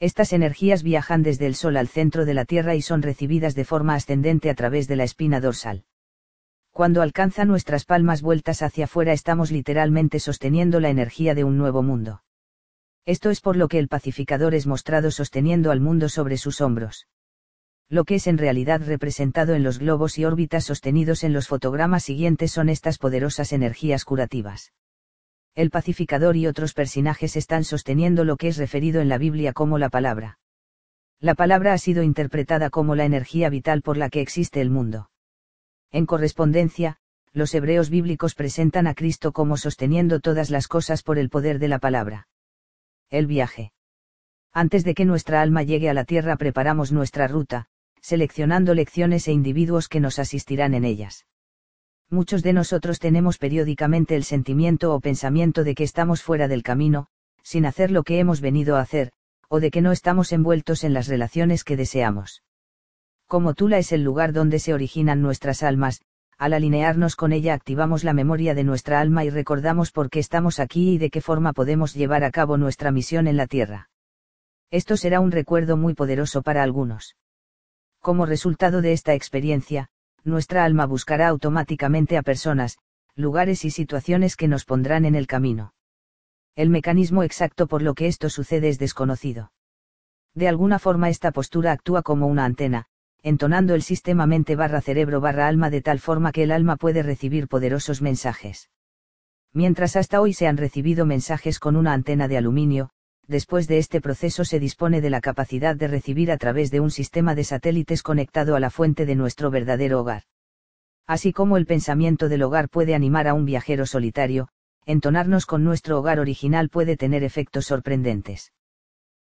Estas 0.00 0.32
energías 0.32 0.82
viajan 0.82 1.22
desde 1.22 1.46
el 1.46 1.54
Sol 1.54 1.76
al 1.76 1.88
centro 1.88 2.24
de 2.24 2.34
la 2.34 2.44
Tierra 2.44 2.74
y 2.74 2.82
son 2.82 3.02
recibidas 3.02 3.54
de 3.54 3.64
forma 3.64 3.94
ascendente 3.94 4.50
a 4.50 4.54
través 4.54 4.88
de 4.88 4.96
la 4.96 5.04
espina 5.04 5.40
dorsal. 5.40 5.84
Cuando 6.72 7.02
alcanza 7.02 7.44
nuestras 7.44 7.84
palmas 7.84 8.20
vueltas 8.20 8.60
hacia 8.60 8.86
afuera 8.86 9.12
estamos 9.12 9.52
literalmente 9.52 10.18
sosteniendo 10.18 10.80
la 10.80 10.90
energía 10.90 11.34
de 11.34 11.44
un 11.44 11.56
nuevo 11.56 11.82
mundo. 11.82 12.24
Esto 13.06 13.30
es 13.30 13.40
por 13.40 13.56
lo 13.56 13.68
que 13.68 13.78
el 13.78 13.88
pacificador 13.88 14.54
es 14.54 14.66
mostrado 14.66 15.10
sosteniendo 15.10 15.70
al 15.70 15.80
mundo 15.80 16.08
sobre 16.08 16.36
sus 16.36 16.60
hombros. 16.60 17.06
Lo 17.88 18.04
que 18.04 18.16
es 18.16 18.26
en 18.26 18.38
realidad 18.38 18.80
representado 18.84 19.54
en 19.54 19.62
los 19.62 19.78
globos 19.78 20.18
y 20.18 20.24
órbitas 20.24 20.64
sostenidos 20.64 21.22
en 21.22 21.32
los 21.32 21.46
fotogramas 21.46 22.02
siguientes 22.02 22.50
son 22.50 22.68
estas 22.68 22.98
poderosas 22.98 23.52
energías 23.52 24.04
curativas. 24.04 24.72
El 25.54 25.70
pacificador 25.70 26.36
y 26.36 26.46
otros 26.46 26.74
personajes 26.74 27.36
están 27.36 27.64
sosteniendo 27.64 28.24
lo 28.24 28.36
que 28.36 28.48
es 28.48 28.56
referido 28.56 29.00
en 29.00 29.08
la 29.08 29.18
Biblia 29.18 29.52
como 29.52 29.78
la 29.78 29.88
palabra. 29.88 30.38
La 31.20 31.34
palabra 31.34 31.72
ha 31.72 31.78
sido 31.78 32.02
interpretada 32.02 32.70
como 32.70 32.94
la 32.94 33.04
energía 33.04 33.48
vital 33.48 33.82
por 33.82 33.96
la 33.96 34.10
que 34.10 34.20
existe 34.20 34.60
el 34.60 34.70
mundo. 34.70 35.10
En 35.90 36.06
correspondencia, 36.06 36.98
los 37.32 37.54
hebreos 37.54 37.88
bíblicos 37.88 38.34
presentan 38.34 38.86
a 38.86 38.94
Cristo 38.94 39.32
como 39.32 39.56
sosteniendo 39.56 40.20
todas 40.20 40.50
las 40.50 40.68
cosas 40.68 41.02
por 41.02 41.18
el 41.18 41.30
poder 41.30 41.58
de 41.58 41.68
la 41.68 41.78
palabra 41.78 42.28
el 43.14 43.26
viaje. 43.26 43.72
Antes 44.52 44.84
de 44.84 44.94
que 44.94 45.04
nuestra 45.04 45.40
alma 45.40 45.62
llegue 45.62 45.88
a 45.88 45.94
la 45.94 46.04
tierra 46.04 46.36
preparamos 46.36 46.92
nuestra 46.92 47.26
ruta, 47.28 47.66
seleccionando 48.00 48.74
lecciones 48.74 49.28
e 49.28 49.32
individuos 49.32 49.88
que 49.88 50.00
nos 50.00 50.18
asistirán 50.18 50.74
en 50.74 50.84
ellas. 50.84 51.26
Muchos 52.10 52.42
de 52.42 52.52
nosotros 52.52 52.98
tenemos 52.98 53.38
periódicamente 53.38 54.14
el 54.14 54.24
sentimiento 54.24 54.94
o 54.94 55.00
pensamiento 55.00 55.64
de 55.64 55.74
que 55.74 55.84
estamos 55.84 56.22
fuera 56.22 56.48
del 56.48 56.62
camino, 56.62 57.06
sin 57.42 57.66
hacer 57.66 57.90
lo 57.90 58.02
que 58.02 58.18
hemos 58.18 58.40
venido 58.40 58.76
a 58.76 58.80
hacer, 58.80 59.12
o 59.48 59.60
de 59.60 59.70
que 59.70 59.80
no 59.80 59.92
estamos 59.92 60.32
envueltos 60.32 60.84
en 60.84 60.94
las 60.94 61.08
relaciones 61.08 61.64
que 61.64 61.76
deseamos. 61.76 62.42
Como 63.26 63.54
Tula 63.54 63.78
es 63.78 63.92
el 63.92 64.02
lugar 64.02 64.32
donde 64.32 64.58
se 64.58 64.74
originan 64.74 65.22
nuestras 65.22 65.62
almas, 65.62 66.02
al 66.38 66.52
alinearnos 66.52 67.16
con 67.16 67.32
ella 67.32 67.54
activamos 67.54 68.04
la 68.04 68.12
memoria 68.12 68.54
de 68.54 68.64
nuestra 68.64 69.00
alma 69.00 69.24
y 69.24 69.30
recordamos 69.30 69.92
por 69.92 70.10
qué 70.10 70.18
estamos 70.18 70.58
aquí 70.58 70.94
y 70.94 70.98
de 70.98 71.10
qué 71.10 71.20
forma 71.20 71.52
podemos 71.52 71.94
llevar 71.94 72.24
a 72.24 72.30
cabo 72.30 72.56
nuestra 72.56 72.90
misión 72.90 73.28
en 73.28 73.36
la 73.36 73.46
Tierra. 73.46 73.88
Esto 74.70 74.96
será 74.96 75.20
un 75.20 75.30
recuerdo 75.30 75.76
muy 75.76 75.94
poderoso 75.94 76.42
para 76.42 76.62
algunos. 76.62 77.16
Como 78.00 78.26
resultado 78.26 78.82
de 78.82 78.92
esta 78.92 79.14
experiencia, 79.14 79.88
nuestra 80.24 80.64
alma 80.64 80.86
buscará 80.86 81.28
automáticamente 81.28 82.16
a 82.16 82.22
personas, 82.22 82.78
lugares 83.14 83.64
y 83.64 83.70
situaciones 83.70 84.36
que 84.36 84.48
nos 84.48 84.64
pondrán 84.64 85.04
en 85.04 85.14
el 85.14 85.26
camino. 85.26 85.74
El 86.56 86.70
mecanismo 86.70 87.22
exacto 87.22 87.66
por 87.66 87.82
lo 87.82 87.94
que 87.94 88.06
esto 88.06 88.30
sucede 88.30 88.68
es 88.68 88.78
desconocido. 88.78 89.52
De 90.34 90.48
alguna 90.48 90.78
forma 90.78 91.08
esta 91.08 91.30
postura 91.30 91.72
actúa 91.72 92.02
como 92.02 92.26
una 92.26 92.44
antena, 92.44 92.86
entonando 93.22 93.74
el 93.74 93.82
sistema 93.82 94.26
mente 94.26 94.56
barra 94.56 94.80
cerebro 94.80 95.20
barra 95.20 95.48
alma 95.48 95.70
de 95.70 95.80
tal 95.80 95.98
forma 95.98 96.32
que 96.32 96.42
el 96.42 96.52
alma 96.52 96.76
puede 96.76 97.02
recibir 97.02 97.48
poderosos 97.48 98.02
mensajes. 98.02 98.70
Mientras 99.52 99.96
hasta 99.96 100.20
hoy 100.20 100.32
se 100.32 100.46
han 100.48 100.56
recibido 100.56 101.06
mensajes 101.06 101.60
con 101.60 101.76
una 101.76 101.92
antena 101.92 102.26
de 102.26 102.36
aluminio, 102.36 102.90
después 103.26 103.68
de 103.68 103.78
este 103.78 104.00
proceso 104.00 104.44
se 104.44 104.58
dispone 104.58 105.00
de 105.00 105.10
la 105.10 105.20
capacidad 105.20 105.76
de 105.76 105.88
recibir 105.88 106.30
a 106.30 106.36
través 106.36 106.70
de 106.70 106.80
un 106.80 106.90
sistema 106.90 107.34
de 107.34 107.44
satélites 107.44 108.02
conectado 108.02 108.56
a 108.56 108.60
la 108.60 108.70
fuente 108.70 109.06
de 109.06 109.14
nuestro 109.14 109.50
verdadero 109.50 110.00
hogar. 110.00 110.24
Así 111.06 111.32
como 111.32 111.56
el 111.56 111.66
pensamiento 111.66 112.28
del 112.28 112.42
hogar 112.42 112.68
puede 112.68 112.94
animar 112.94 113.28
a 113.28 113.34
un 113.34 113.44
viajero 113.44 113.86
solitario, 113.86 114.48
entonarnos 114.86 115.46
con 115.46 115.64
nuestro 115.64 115.98
hogar 115.98 116.20
original 116.20 116.68
puede 116.68 116.96
tener 116.96 117.22
efectos 117.22 117.66
sorprendentes 117.66 118.52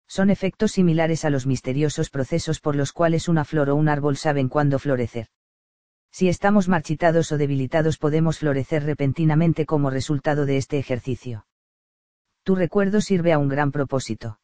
son 0.08 0.30
efectos 0.30 0.72
similares 0.72 1.26
a 1.26 1.30
los 1.30 1.45
misteriosos 1.45 2.09
procesos 2.09 2.61
por 2.61 2.76
los 2.76 2.93
cuales 2.93 3.27
una 3.27 3.43
flor 3.43 3.69
o 3.69 3.76
un 3.76 3.90
árbol 3.90 4.16
saben 4.16 4.48
cuándo 4.48 4.80
florecer. 4.80 5.27
Si 6.11 6.30
estamos 6.30 6.69
marchitados 6.69 7.32
o 7.32 7.38
debilitados 7.38 7.98
podemos 7.98 8.40
florecer 8.40 8.84
repentinamente 8.84 9.66
como 9.66 9.90
resultado 9.90 10.45
de 10.45 10.58
este 10.58 10.80
ejercicio. 10.80 11.45
Tu 12.48 12.56
recuerdo 12.56 13.01
sirve 13.01 13.34
a 13.34 13.40
un 13.40 13.50
gran 13.50 13.74
propósito. 13.74 14.40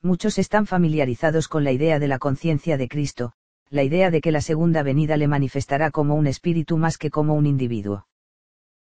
Muchos 0.00 0.38
están 0.38 0.64
familiarizados 0.64 1.48
con 1.48 1.64
la 1.64 1.72
idea 1.72 1.98
de 1.98 2.06
la 2.06 2.20
conciencia 2.20 2.76
de 2.76 2.86
Cristo, 2.86 3.32
la 3.68 3.82
idea 3.82 4.12
de 4.12 4.20
que 4.20 4.30
la 4.30 4.40
segunda 4.40 4.84
venida 4.84 5.16
le 5.16 5.26
manifestará 5.26 5.90
como 5.90 6.14
un 6.14 6.28
espíritu 6.28 6.76
más 6.76 6.98
que 6.98 7.10
como 7.10 7.34
un 7.34 7.46
individuo. 7.46 8.06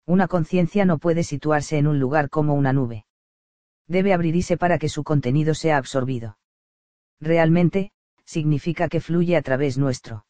Una 0.06 0.28
conciencia 0.28 0.84
no 0.84 0.98
puede 0.98 1.24
situarse 1.24 1.78
en 1.78 1.88
un 1.88 2.02
lugar 2.02 2.30
como 2.30 2.54
una 2.54 2.74
nube 2.74 3.06
debe 3.88 4.14
abrirse 4.14 4.58
para 4.58 4.78
que 4.78 4.90
su 4.90 5.04
contenido 5.04 5.54
sea 5.54 5.78
absorbido. 5.78 6.38
Realmente, 7.22 7.92
significa 8.26 8.90
que 8.90 9.00
fluye 9.00 9.38
a 9.38 9.42
través 9.42 9.78
nuestro. 9.78 10.26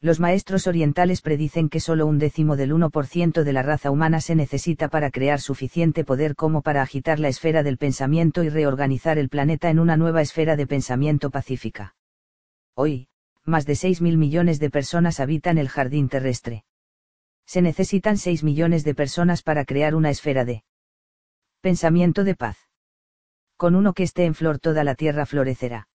Los 0.00 0.20
maestros 0.20 0.66
orientales 0.66 1.22
predicen 1.22 1.70
que 1.70 1.80
solo 1.80 2.06
un 2.06 2.18
décimo 2.18 2.56
del 2.56 2.72
1% 2.72 3.42
de 3.42 3.52
la 3.52 3.62
raza 3.62 3.90
humana 3.90 4.20
se 4.20 4.34
necesita 4.34 4.88
para 4.88 5.10
crear 5.10 5.40
suficiente 5.40 6.04
poder 6.04 6.36
como 6.36 6.60
para 6.60 6.82
agitar 6.82 7.18
la 7.18 7.28
esfera 7.28 7.62
del 7.62 7.78
pensamiento 7.78 8.44
y 8.44 8.50
reorganizar 8.50 9.18
el 9.18 9.30
planeta 9.30 9.70
en 9.70 9.78
una 9.78 9.96
nueva 9.96 10.20
esfera 10.20 10.54
de 10.54 10.66
pensamiento 10.66 11.30
pacífica. 11.30 11.96
Hoy, 12.74 13.08
más 13.44 13.64
de 13.64 13.74
6 13.74 14.02
mil 14.02 14.18
millones 14.18 14.58
de 14.58 14.70
personas 14.70 15.18
habitan 15.18 15.56
el 15.56 15.68
jardín 15.68 16.08
terrestre. 16.10 16.64
Se 17.46 17.62
necesitan 17.62 18.18
6 18.18 18.44
millones 18.44 18.84
de 18.84 18.94
personas 18.94 19.42
para 19.42 19.64
crear 19.64 19.94
una 19.94 20.10
esfera 20.10 20.44
de 20.44 20.62
pensamiento 21.62 22.22
de 22.22 22.34
paz 22.34 22.58
con 23.56 23.74
uno 23.74 23.94
que 23.94 24.02
esté 24.02 24.26
en 24.26 24.34
flor 24.34 24.58
toda 24.58 24.84
la 24.84 24.94
tierra 24.94 25.24
florecerá. 25.24 25.88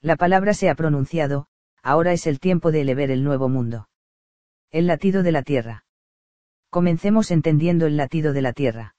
La 0.00 0.16
palabra 0.16 0.54
se 0.54 0.70
ha 0.70 0.74
pronunciado, 0.74 1.48
ahora 1.88 2.12
es 2.12 2.26
el 2.26 2.38
tiempo 2.38 2.70
de 2.70 2.82
elevar 2.82 3.10
el 3.10 3.24
nuevo 3.24 3.48
mundo. 3.48 3.88
El 4.70 4.86
latido 4.86 5.22
de 5.22 5.32
la 5.32 5.42
tierra. 5.42 5.86
Comencemos 6.68 7.30
entendiendo 7.30 7.86
el 7.86 7.96
latido 7.96 8.34
de 8.34 8.42
la 8.42 8.52
tierra. 8.52 8.94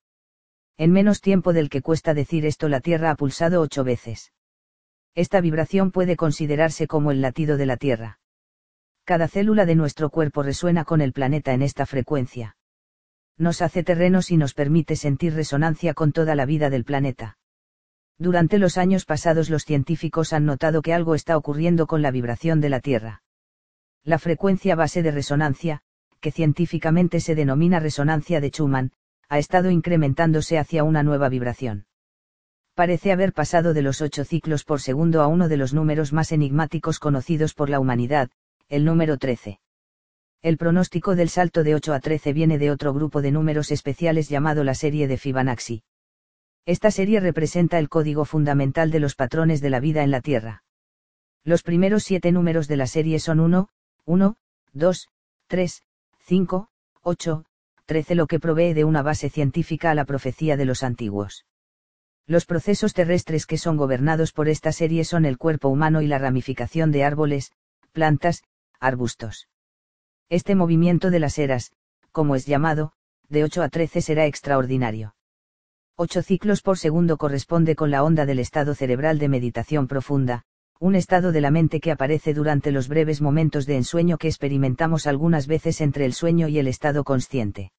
En 0.76 0.92
menos 0.92 1.22
tiempo 1.22 1.53
del 1.53 1.69
que 1.69 1.84
cuesta 1.84 2.16
decir 2.16 2.48
esto 2.48 2.68
la 2.68 2.80
tierra 2.82 3.11
ha 3.11 3.16
pulsado 3.16 3.61
ocho 3.61 3.84
veces. 3.84 4.34
Esta 5.14 5.40
vibración 5.40 5.92
puede 5.92 6.16
considerarse 6.16 6.88
como 6.88 7.11
el 7.11 7.22
latido 7.22 7.58
de 7.58 7.68
la 7.68 7.77
tierra. 7.77 8.19
Cada 9.03 9.27
célula 9.27 9.68
de 9.68 9.76
nuestro 9.76 10.09
cuerpo 10.09 10.42
resuena 10.42 10.84
con 10.84 11.01
el 11.01 11.14
planeta 11.14 11.53
en 11.53 11.61
esta 11.61 11.85
frecuencia. 11.85 12.58
Nos 13.38 13.61
hace 13.61 13.84
terrenos 13.84 14.32
y 14.32 14.38
nos 14.38 14.56
permite 14.56 14.95
sentir 14.95 15.35
resonancia 15.35 15.93
con 15.93 16.11
toda 16.11 16.34
la 16.34 16.48
vida 16.48 16.72
del 16.72 16.85
planeta. 16.85 17.38
Durante 18.19 18.59
los 18.59 18.77
años 18.77 19.06
pasados 19.06 19.49
los 19.49 19.64
científicos 19.64 20.33
han 20.33 20.45
notado 20.45 20.81
que 20.81 20.93
algo 20.93 21.15
está 21.15 21.38
ocurriendo 21.38 21.88
con 21.88 22.01
la 22.01 22.11
vibración 22.11 22.59
de 22.59 22.67
la 22.67 22.81
Tierra. 22.81 23.23
La 24.03 24.19
frecuencia 24.19 24.75
base 24.75 25.01
de 25.01 25.11
resonancia, 25.11 25.81
que 26.19 26.31
científicamente 26.31 27.22
se 27.22 27.33
denomina 27.33 27.80
resonancia 27.80 28.41
de 28.41 28.49
Schumann, 28.49 28.91
ha 29.30 29.39
estado 29.39 29.72
incrementándose 29.72 30.57
hacia 30.57 30.83
una 30.83 31.01
nueva 31.01 31.30
vibración. 31.30 31.85
Parece 32.73 33.14
haber 33.14 33.31
pasado 33.31 33.73
de 33.73 33.83
los 33.83 34.01
8 34.01 34.25
ciclos 34.25 34.65
por 34.65 34.81
segundo 34.81 35.22
a 35.22 35.27
uno 35.27 35.48
de 35.48 35.57
los 35.57 35.73
números 35.73 36.11
más 36.11 36.33
enigmáticos 36.33 36.99
conocidos 36.99 37.53
por 37.53 37.69
la 37.69 37.80
humanidad, 37.80 38.30
el 38.67 38.83
número 38.83 39.17
13. 39.17 39.61
El 40.41 40.57
pronóstico 40.57 41.15
del 41.15 41.30
salto 41.30 41.64
de 41.64 41.75
8 41.75 41.93
a 41.93 41.99
13 42.01 42.33
viene 42.33 42.57
de 42.57 42.72
otro 42.72 42.93
grupo 42.93 43.22
de 43.22 43.31
números 43.31 43.72
especiales 43.72 44.27
llamado 44.27 44.65
la 44.65 44.73
serie 44.73 45.07
de 45.07 45.17
Fibonacci. 45.17 45.83
Esta 46.66 46.92
serie 46.92 47.20
representa 47.20 47.80
el 47.80 47.90
código 47.90 48.26
fundamental 48.26 48.92
de 48.92 49.00
los 49.00 49.16
patrones 49.16 49.62
de 49.62 49.70
la 49.70 49.80
vida 49.80 50.04
en 50.04 50.12
la 50.12 50.22
Tierra. 50.22 50.64
Los 51.44 51.64
primeros 51.64 52.04
siete 52.04 52.32
números 52.32 52.68
de 52.68 52.78
la 52.78 52.88
serie 52.88 53.20
son 53.20 53.40
1, 53.40 53.70
1, 54.06 54.36
2, 54.74 55.08
3, 55.48 55.84
5, 56.20 56.70
8, 57.02 57.46
13 57.86 58.16
lo 58.16 58.28
que 58.28 58.40
provee 58.40 58.74
de 58.74 58.84
una 58.84 59.02
base 59.02 59.30
científica 59.30 59.90
a 59.90 59.96
la 59.96 60.06
profecía 60.06 60.58
de 60.58 60.66
los 60.66 60.84
antiguos. 60.84 61.46
Los 62.28 62.46
procesos 62.46 62.94
terrestres 62.94 63.48
que 63.48 63.58
son 63.58 63.78
gobernados 63.78 64.32
por 64.32 64.50
esta 64.50 64.72
serie 64.72 65.04
son 65.06 65.26
el 65.26 65.40
cuerpo 65.40 65.70
humano 65.70 66.04
y 66.04 66.08
la 66.08 66.20
ramificación 66.20 66.92
de 66.92 67.04
árboles, 67.04 67.52
plantas, 67.92 68.44
arbustos. 68.80 69.48
Este 70.30 70.54
movimiento 70.54 71.10
de 71.10 71.20
las 71.20 71.40
eras, 71.40 71.72
como 72.12 72.36
es 72.36 72.46
llamado, 72.46 72.92
de 73.30 73.44
8 73.44 73.64
a 73.64 73.70
13 73.70 74.02
será 74.02 74.26
extraordinario. 74.28 75.16
8 76.02 76.22
ciclos 76.24 76.61
por 76.61 76.78
segundo 76.78 77.18
corresponde 77.18 77.76
con 77.76 77.92
la 77.92 78.06
onda 78.06 78.26
del 78.26 78.40
estado 78.40 78.74
cerebral 78.74 79.19
de 79.19 79.28
meditación 79.28 79.86
profunda, 79.86 80.44
un 80.80 80.95
estado 80.95 81.34
de 81.34 81.42
la 81.42 81.52
mente 81.52 81.82
que 81.82 81.92
aparece 81.92 82.34
durante 82.34 82.72
los 82.72 82.88
breves 82.88 83.19
momentos 83.19 83.66
de 83.66 83.76
ensueño 83.76 84.18
que 84.18 84.30
experimentamos 84.30 85.08
algunas 85.08 85.45
veces 85.45 85.82
entre 85.82 86.06
el 86.06 86.14
sueño 86.14 86.48
y 86.48 86.58
el 86.58 86.69
estado 86.69 87.03
consciente. 87.03 87.74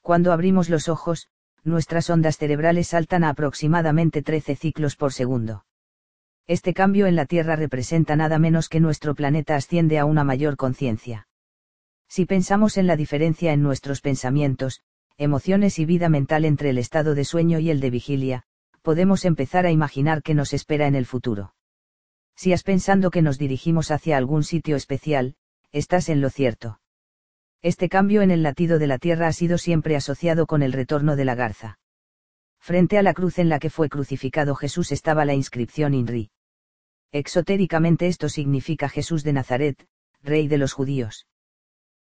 Cuando 0.00 0.32
abrimos 0.32 0.70
los 0.70 0.88
ojos, 0.88 1.28
nuestras 1.64 2.08
ondas 2.08 2.38
cerebrales 2.38 2.88
saltan 2.88 3.24
a 3.24 3.28
aproximadamente 3.28 4.22
13 4.22 4.56
ciclos 4.56 4.96
por 4.96 5.12
segundo. 5.12 5.66
Este 6.46 6.72
cambio 6.72 7.06
en 7.06 7.14
la 7.14 7.26
Tierra 7.26 7.56
representa 7.56 8.16
nada 8.16 8.38
menos 8.38 8.70
que 8.70 8.80
nuestro 8.80 9.14
planeta 9.14 9.54
asciende 9.54 9.98
a 9.98 10.06
una 10.06 10.24
mayor 10.24 10.56
conciencia. 10.56 11.28
Si 12.08 12.24
pensamos 12.24 12.78
en 12.78 12.86
la 12.86 12.96
diferencia 12.96 13.52
en 13.52 13.62
nuestros 13.62 14.00
pensamientos, 14.00 14.80
emociones 15.16 15.78
y 15.78 15.84
vida 15.84 16.08
mental 16.08 16.44
entre 16.44 16.70
el 16.70 16.78
estado 16.78 17.14
de 17.14 17.24
sueño 17.24 17.58
y 17.58 17.70
el 17.70 17.80
de 17.80 17.90
vigilia, 17.90 18.44
podemos 18.82 19.24
empezar 19.24 19.64
a 19.66 19.70
imaginar 19.70 20.22
qué 20.22 20.34
nos 20.34 20.52
espera 20.52 20.86
en 20.86 20.94
el 20.94 21.06
futuro. 21.06 21.54
Si 22.36 22.52
has 22.52 22.62
pensando 22.62 23.10
que 23.10 23.22
nos 23.22 23.38
dirigimos 23.38 23.90
hacia 23.90 24.16
algún 24.16 24.42
sitio 24.42 24.76
especial, 24.76 25.36
estás 25.72 26.08
en 26.08 26.20
lo 26.20 26.30
cierto. 26.30 26.80
Este 27.62 27.88
cambio 27.88 28.22
en 28.22 28.30
el 28.30 28.42
latido 28.42 28.78
de 28.78 28.86
la 28.86 28.98
tierra 28.98 29.28
ha 29.28 29.32
sido 29.32 29.56
siempre 29.56 29.96
asociado 29.96 30.46
con 30.46 30.62
el 30.62 30.72
retorno 30.72 31.16
de 31.16 31.24
la 31.24 31.34
garza. 31.34 31.78
Frente 32.60 32.98
a 32.98 33.02
la 33.02 33.14
cruz 33.14 33.38
en 33.38 33.48
la 33.48 33.58
que 33.58 33.70
fue 33.70 33.88
crucificado 33.88 34.54
Jesús 34.54 34.90
estaba 34.90 35.24
la 35.24 35.34
inscripción 35.34 35.94
INRI. 35.94 36.30
Exotéricamente 37.12 38.08
esto 38.08 38.28
significa 38.28 38.88
Jesús 38.88 39.22
de 39.22 39.32
Nazaret, 39.32 39.86
Rey 40.22 40.48
de 40.48 40.58
los 40.58 40.72
judíos. 40.72 41.26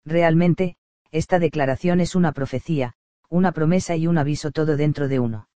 Realmente, 0.06 0.78
esta 1.12 1.40
declaración 1.40 2.00
es 2.00 2.16
una 2.16 2.32
profecía, 2.32 2.96
una 3.32 3.54
promesa 3.54 3.96
y 3.96 4.08
un 4.08 4.18
aviso 4.18 4.52
todo 4.52 4.76
dentro 4.76 5.08
de 5.08 5.20
uno. 5.20 5.48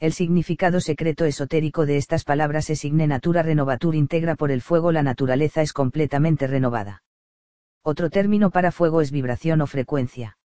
El 0.00 0.12
significado 0.12 0.80
secreto 0.80 1.24
esotérico 1.24 1.86
de 1.86 1.96
estas 1.96 2.24
palabras 2.24 2.68
es 2.68 2.84
igne 2.84 3.06
natura 3.06 3.42
renovatur 3.42 3.94
integra 3.94 4.36
por 4.36 4.50
el 4.50 4.60
fuego 4.60 4.92
la 4.92 5.02
naturaleza 5.02 5.62
es 5.62 5.72
completamente 5.72 6.46
renovada. 6.46 7.02
Otro 7.82 8.10
término 8.10 8.50
para 8.50 8.70
fuego 8.70 9.00
es 9.00 9.12
vibración 9.12 9.62
o 9.62 9.66
frecuencia. 9.66 10.36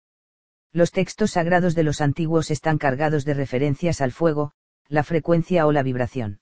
Los 0.73 0.93
textos 0.93 1.33
sagrados 1.33 1.75
de 1.75 1.83
los 1.83 2.01
antiguos 2.01 2.53
están 2.53 2.79
cargados 2.79 3.25
de 3.25 3.35
referencias 3.35 4.01
al 4.01 4.13
fuego, 4.13 4.53
la 4.87 5.03
frecuencia 5.03 5.67
o 5.67 5.73
la 5.73 5.83
vibración. 5.83 6.39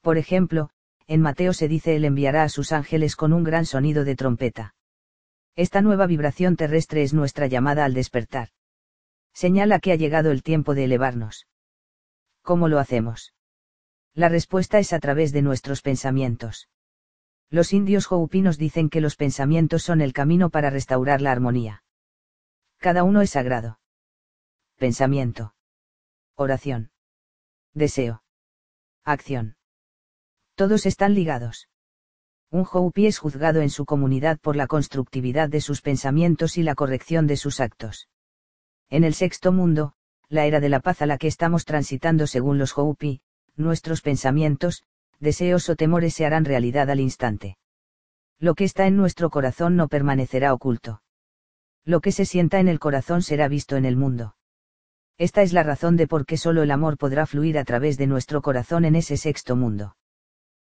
Por 0.00 0.16
ejemplo, 0.16 0.70
en 1.06 1.20
Mateo 1.20 1.52
se 1.52 1.68
dice 1.68 1.96
Él 1.96 2.06
enviará 2.06 2.44
a 2.44 2.48
sus 2.48 2.72
ángeles 2.72 3.14
con 3.14 3.34
un 3.34 3.44
gran 3.44 3.66
sonido 3.66 4.04
de 4.04 4.16
trompeta. 4.16 4.74
Esta 5.54 5.82
nueva 5.82 6.06
vibración 6.06 6.56
terrestre 6.56 7.02
es 7.02 7.12
nuestra 7.12 7.46
llamada 7.46 7.84
al 7.84 7.92
despertar. 7.92 8.48
Señala 9.44 9.78
que 9.78 9.92
ha 9.92 9.94
llegado 9.94 10.32
el 10.32 10.42
tiempo 10.42 10.74
de 10.74 10.82
elevarnos. 10.82 11.46
¿Cómo 12.42 12.66
lo 12.66 12.80
hacemos? 12.80 13.34
La 14.12 14.28
respuesta 14.28 14.80
es 14.80 14.92
a 14.92 14.98
través 14.98 15.30
de 15.30 15.42
nuestros 15.42 15.80
pensamientos. 15.80 16.68
Los 17.48 17.72
indios 17.72 18.08
houpinos 18.08 18.58
dicen 18.58 18.90
que 18.90 19.00
los 19.00 19.14
pensamientos 19.14 19.84
son 19.84 20.00
el 20.00 20.12
camino 20.12 20.50
para 20.50 20.70
restaurar 20.70 21.20
la 21.20 21.30
armonía. 21.30 21.84
Cada 22.78 23.04
uno 23.04 23.20
es 23.22 23.30
sagrado. 23.30 23.78
Pensamiento. 24.74 25.54
Oración. 26.34 26.90
Deseo. 27.74 28.24
Acción. 29.04 29.56
Todos 30.56 30.84
están 30.84 31.14
ligados. 31.14 31.68
Un 32.50 32.66
Hopi 32.68 33.06
es 33.06 33.20
juzgado 33.20 33.60
en 33.60 33.70
su 33.70 33.84
comunidad 33.84 34.40
por 34.40 34.56
la 34.56 34.66
constructividad 34.66 35.48
de 35.48 35.60
sus 35.60 35.80
pensamientos 35.80 36.58
y 36.58 36.64
la 36.64 36.74
corrección 36.74 37.28
de 37.28 37.36
sus 37.36 37.60
actos. 37.60 38.08
En 38.90 39.04
el 39.04 39.14
sexto 39.14 39.52
mundo, 39.52 39.92
la 40.28 40.46
era 40.46 40.60
de 40.60 40.68
la 40.68 40.80
paz 40.80 41.02
a 41.02 41.06
la 41.06 41.18
que 41.18 41.26
estamos 41.26 41.64
transitando 41.64 42.26
según 42.26 42.58
los 42.58 42.76
Hopi, 42.76 43.20
nuestros 43.56 44.00
pensamientos, 44.00 44.82
deseos 45.20 45.68
o 45.68 45.76
temores 45.76 46.14
se 46.14 46.24
harán 46.24 46.44
realidad 46.44 46.90
al 46.90 47.00
instante. 47.00 47.58
Lo 48.38 48.54
que 48.54 48.64
está 48.64 48.86
en 48.86 48.96
nuestro 48.96 49.30
corazón 49.30 49.76
no 49.76 49.88
permanecerá 49.88 50.54
oculto. 50.54 51.02
Lo 51.84 52.00
que 52.00 52.12
se 52.12 52.24
sienta 52.24 52.60
en 52.60 52.68
el 52.68 52.78
corazón 52.78 53.22
será 53.22 53.48
visto 53.48 53.76
en 53.76 53.84
el 53.84 53.96
mundo. 53.96 54.36
Esta 55.18 55.42
es 55.42 55.52
la 55.52 55.64
razón 55.64 55.96
de 55.96 56.06
por 56.06 56.24
qué 56.24 56.36
solo 56.36 56.62
el 56.62 56.70
amor 56.70 56.96
podrá 56.96 57.26
fluir 57.26 57.58
a 57.58 57.64
través 57.64 57.98
de 57.98 58.06
nuestro 58.06 58.40
corazón 58.40 58.84
en 58.84 58.94
ese 58.94 59.16
sexto 59.16 59.56
mundo. 59.56 59.96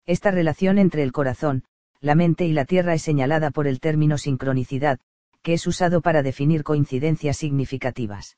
Esta 0.07 0.31
relación 0.31 0.79
entre 0.79 1.03
el 1.03 1.13
corazón, 1.13 1.65
la 2.01 2.15
mente 2.15 2.45
y 2.45 2.53
la 2.53 2.65
tierra 2.65 2.95
es 2.95 3.03
señalada 3.03 3.51
por 3.51 3.67
el 3.67 3.81
término 3.81 4.19
sincronicidad, 4.19 5.01
que 5.47 5.53
es 5.53 5.65
usado 5.69 6.01
para 6.01 6.25
definir 6.25 6.65
coincidencias 6.65 7.37
significativas. 7.37 8.37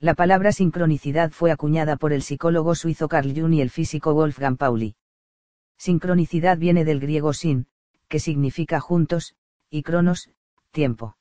La 0.00 0.14
palabra 0.14 0.50
sincronicidad 0.50 1.30
fue 1.30 1.52
acuñada 1.52 1.94
por 1.94 2.12
el 2.12 2.20
psicólogo 2.20 2.74
suizo 2.74 3.06
Carl 3.06 3.32
Jung 3.32 3.54
y 3.54 3.60
el 3.60 3.70
físico 3.70 4.12
Wolfgang 4.12 4.56
Pauli. 4.56 4.96
Sincronicidad 5.78 6.58
viene 6.58 6.84
del 6.84 6.98
griego 6.98 7.32
sin, 7.32 7.68
que 8.08 8.18
significa 8.18 8.80
juntos, 8.80 9.36
y 9.70 9.84
cronos, 9.84 10.28
tiempo. 10.72 11.16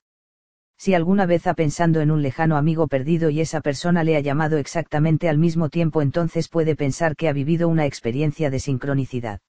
Si 0.75 0.95
alguna 0.95 1.27
vez 1.27 1.45
ha 1.45 1.53
pensando 1.53 2.01
en 2.01 2.09
un 2.09 2.23
lejano 2.23 2.57
amigo 2.57 2.87
perdido 2.87 3.29
y 3.29 3.41
esa 3.41 3.61
persona 3.61 4.03
le 4.03 4.17
ha 4.17 4.21
llamado 4.21 4.57
exactamente 4.57 5.29
al 5.29 5.37
mismo 5.37 5.69
tiempo, 5.69 6.01
entonces 6.01 6.49
puede 6.49 6.75
pensar 6.75 7.15
que 7.15 7.29
ha 7.29 7.31
vivido 7.31 7.67
una 7.67 7.85
experiencia 7.85 8.49
de 8.49 8.59
sincronicidad. 8.59 9.39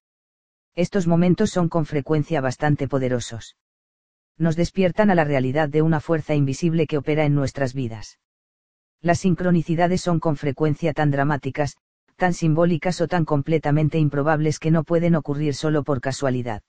Estos 0.75 1.07
momentos 1.07 1.49
son 1.49 1.71
con 1.71 1.87
frecuencia 1.87 2.43
bastante 2.43 2.89
poderosos. 2.89 3.57
Nos 4.39 4.57
despiertan 4.57 5.11
a 5.11 5.15
la 5.15 5.25
realidad 5.25 5.69
de 5.69 5.83
una 5.83 6.01
fuerza 6.01 6.35
invisible 6.35 6.87
que 6.87 6.99
opera 6.99 7.25
en 7.25 7.35
nuestras 7.35 7.73
vidas. 7.73 8.19
Las 9.01 9.21
sincronicidades 9.21 10.03
son 10.03 10.21
con 10.21 10.37
frecuencia 10.37 10.93
tan 10.93 11.11
dramáticas, 11.11 11.77
tan 12.17 12.35
simbólicas 12.35 13.01
o 13.01 13.09
tan 13.09 13.25
completamente 13.25 13.99
improbables 13.99 14.59
que 14.59 14.71
no 14.71 14.85
pueden 14.85 15.15
ocurrir 15.15 15.55
solo 15.55 15.85
por 15.85 16.01
casualidad. 16.01 16.63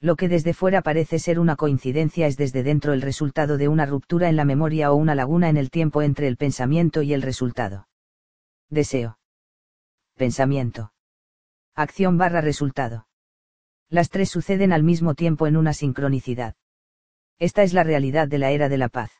Lo 0.00 0.16
que 0.16 0.28
desde 0.28 0.54
fuera 0.54 0.80
parece 0.80 1.18
ser 1.18 1.38
una 1.38 1.56
coincidencia 1.56 2.26
es 2.26 2.36
desde 2.36 2.62
dentro 2.62 2.92
el 2.92 3.02
resultado 3.02 3.58
de 3.58 3.68
una 3.68 3.84
ruptura 3.84 4.28
en 4.28 4.36
la 4.36 4.44
memoria 4.44 4.90
o 4.90 4.96
una 4.96 5.14
laguna 5.14 5.48
en 5.48 5.58
el 5.58 5.70
tiempo 5.70 6.02
entre 6.02 6.26
el 6.26 6.36
pensamiento 6.36 7.02
y 7.02 7.12
el 7.12 7.22
resultado. 7.22 7.86
Deseo. 8.70 9.18
Pensamiento. 10.16 10.92
Acción 11.74 12.16
barra 12.16 12.40
resultado. 12.40 13.06
Las 13.90 14.08
tres 14.08 14.30
suceden 14.30 14.72
al 14.72 14.82
mismo 14.82 15.14
tiempo 15.14 15.46
en 15.46 15.56
una 15.56 15.72
sincronicidad. 15.72 16.54
Esta 17.40 17.62
es 17.62 17.72
la 17.72 17.82
realidad 17.82 18.28
de 18.28 18.38
la 18.38 18.50
era 18.50 18.68
de 18.68 18.76
la 18.76 18.90
paz. 18.90 19.10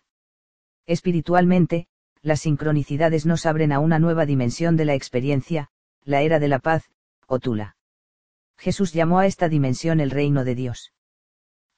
Espiritualmente, 0.87 1.89
las 2.21 2.41
sincronicidades 2.41 3.25
nos 3.25 3.47
abren 3.47 3.73
a 3.73 3.81
una 3.81 3.99
nueva 3.99 4.27
dimensión 4.27 4.77
de 4.77 4.85
la 4.85 4.95
experiencia, 4.95 5.71
la 6.05 6.21
era 6.21 6.39
de 6.39 6.49
la 6.49 6.59
paz, 6.59 6.91
o 7.27 7.39
Tula. 7.39 7.77
Jesús 8.59 8.93
llamó 8.93 9.21
a 9.21 9.27
esta 9.27 9.49
dimensión 9.49 10.01
el 10.01 10.11
reino 10.11 10.45
de 10.45 10.55
Dios. 10.55 10.93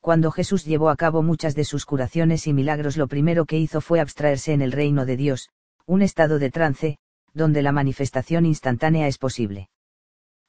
Cuando 0.00 0.32
Jesús 0.32 0.64
llevó 0.64 0.90
a 0.90 0.96
cabo 0.96 1.22
muchas 1.22 1.54
de 1.54 1.64
sus 1.64 1.86
curaciones 1.86 2.48
y 2.48 2.52
milagros 2.52 2.96
lo 2.96 3.06
primero 3.06 3.44
que 3.44 3.58
hizo 3.58 3.80
fue 3.80 4.00
abstraerse 4.00 4.52
en 4.52 4.62
el 4.62 4.72
reino 4.72 5.06
de 5.06 5.16
Dios, 5.16 5.48
un 5.86 6.02
estado 6.02 6.40
de 6.40 6.50
trance, 6.50 6.98
donde 7.34 7.62
la 7.62 7.70
manifestación 7.70 8.46
instantánea 8.46 9.06
es 9.06 9.16
posible. 9.16 9.70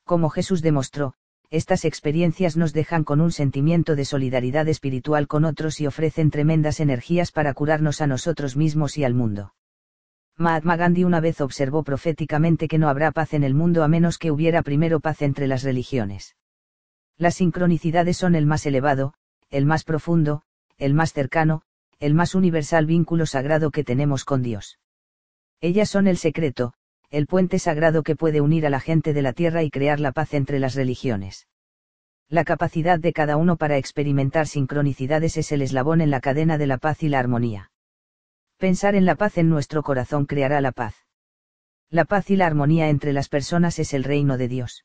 Como 0.06 0.32
Jesús 0.32 0.64
demostró, 0.64 1.14
estas 1.54 1.86
experiencias 1.86 2.58
nos 2.58 2.74
dejan 2.74 3.04
con 3.04 3.22
un 3.22 3.32
sentimiento 3.32 3.96
de 3.96 4.06
solidaridad 4.06 4.68
espiritual 4.68 5.28
con 5.28 5.46
otros 5.46 5.80
y 5.80 5.86
ofrecen 5.86 6.32
tremendas 6.32 6.80
energías 6.80 7.32
para 7.32 7.54
curarnos 7.54 8.02
a 8.02 8.08
nosotros 8.08 8.58
mismos 8.58 8.98
y 8.98 9.04
al 9.04 9.14
mundo. 9.14 9.54
Mahatma 10.36 10.78
Gandhi 10.78 11.04
una 11.04 11.20
vez 11.20 11.42
observó 11.42 11.84
proféticamente 11.84 12.68
que 12.68 12.80
no 12.80 12.90
habrá 12.90 13.12
paz 13.12 13.36
en 13.36 13.44
el 13.44 13.54
mundo 13.54 13.84
a 13.84 13.88
menos 13.88 14.18
que 14.18 14.32
hubiera 14.32 14.64
primero 14.64 15.00
paz 15.00 15.22
entre 15.22 15.46
las 15.46 15.62
religiones. 15.62 16.36
Las 17.18 17.36
sincronicidades 17.36 18.18
son 18.18 18.34
el 18.34 18.48
más 18.48 18.66
elevado, 18.66 19.14
el 19.52 19.68
más 19.68 19.84
profundo, 19.84 20.42
el 20.80 20.96
más 20.96 21.14
cercano, 21.14 21.62
el 22.00 22.16
más 22.16 22.34
universal 22.34 22.88
vínculo 22.88 23.28
sagrado 23.28 23.70
que 23.70 23.84
tenemos 23.84 24.26
con 24.26 24.42
Dios. 24.42 24.80
Ellas 25.62 25.88
son 25.88 26.08
el 26.08 26.18
secreto, 26.18 26.74
el 27.14 27.28
puente 27.28 27.60
sagrado 27.60 28.02
que 28.02 28.16
puede 28.16 28.42
unir 28.42 28.66
a 28.66 28.72
la 28.72 28.80
gente 28.80 29.14
de 29.14 29.22
la 29.22 29.34
tierra 29.34 29.62
y 29.62 29.70
crear 29.70 30.00
la 30.00 30.14
paz 30.14 30.34
entre 30.34 30.58
las 30.58 30.74
religiones. 30.74 31.48
La 32.28 32.44
capacidad 32.44 32.98
de 32.98 33.14
cada 33.14 33.38
uno 33.38 33.56
para 33.56 33.78
experimentar 33.78 34.48
sincronicidades 34.48 35.38
es 35.38 35.52
el 35.52 35.62
eslabón 35.62 36.02
en 36.02 36.10
la 36.10 36.22
cadena 36.22 36.58
de 36.58 36.66
la 36.66 36.80
paz 36.80 37.04
y 37.04 37.10
la 37.10 37.20
armonía. 37.20 37.72
Pensar 38.58 38.96
en 38.96 39.06
la 39.06 39.14
paz 39.14 39.38
en 39.38 39.48
nuestro 39.48 39.84
corazón 39.84 40.26
creará 40.26 40.60
la 40.60 40.72
paz. 40.72 40.96
La 41.92 42.06
paz 42.06 42.32
y 42.32 42.36
la 42.36 42.48
armonía 42.48 42.90
entre 42.90 43.14
las 43.14 43.30
personas 43.30 43.78
es 43.78 43.94
el 43.94 44.04
reino 44.04 44.40
de 44.40 44.48
Dios. 44.48 44.84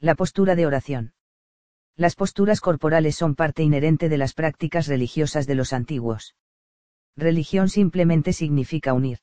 La 0.00 0.16
postura 0.16 0.56
de 0.56 0.66
oración. 0.66 1.14
Las 1.94 2.16
posturas 2.16 2.60
corporales 2.60 3.14
son 3.14 3.36
parte 3.36 3.62
inherente 3.62 4.08
de 4.08 4.18
las 4.18 4.34
prácticas 4.34 4.88
religiosas 4.88 5.46
de 5.46 5.54
los 5.54 5.72
antiguos. 5.72 6.34
Religión 7.16 7.68
simplemente 7.68 8.32
significa 8.32 8.94
unir. 8.94 9.20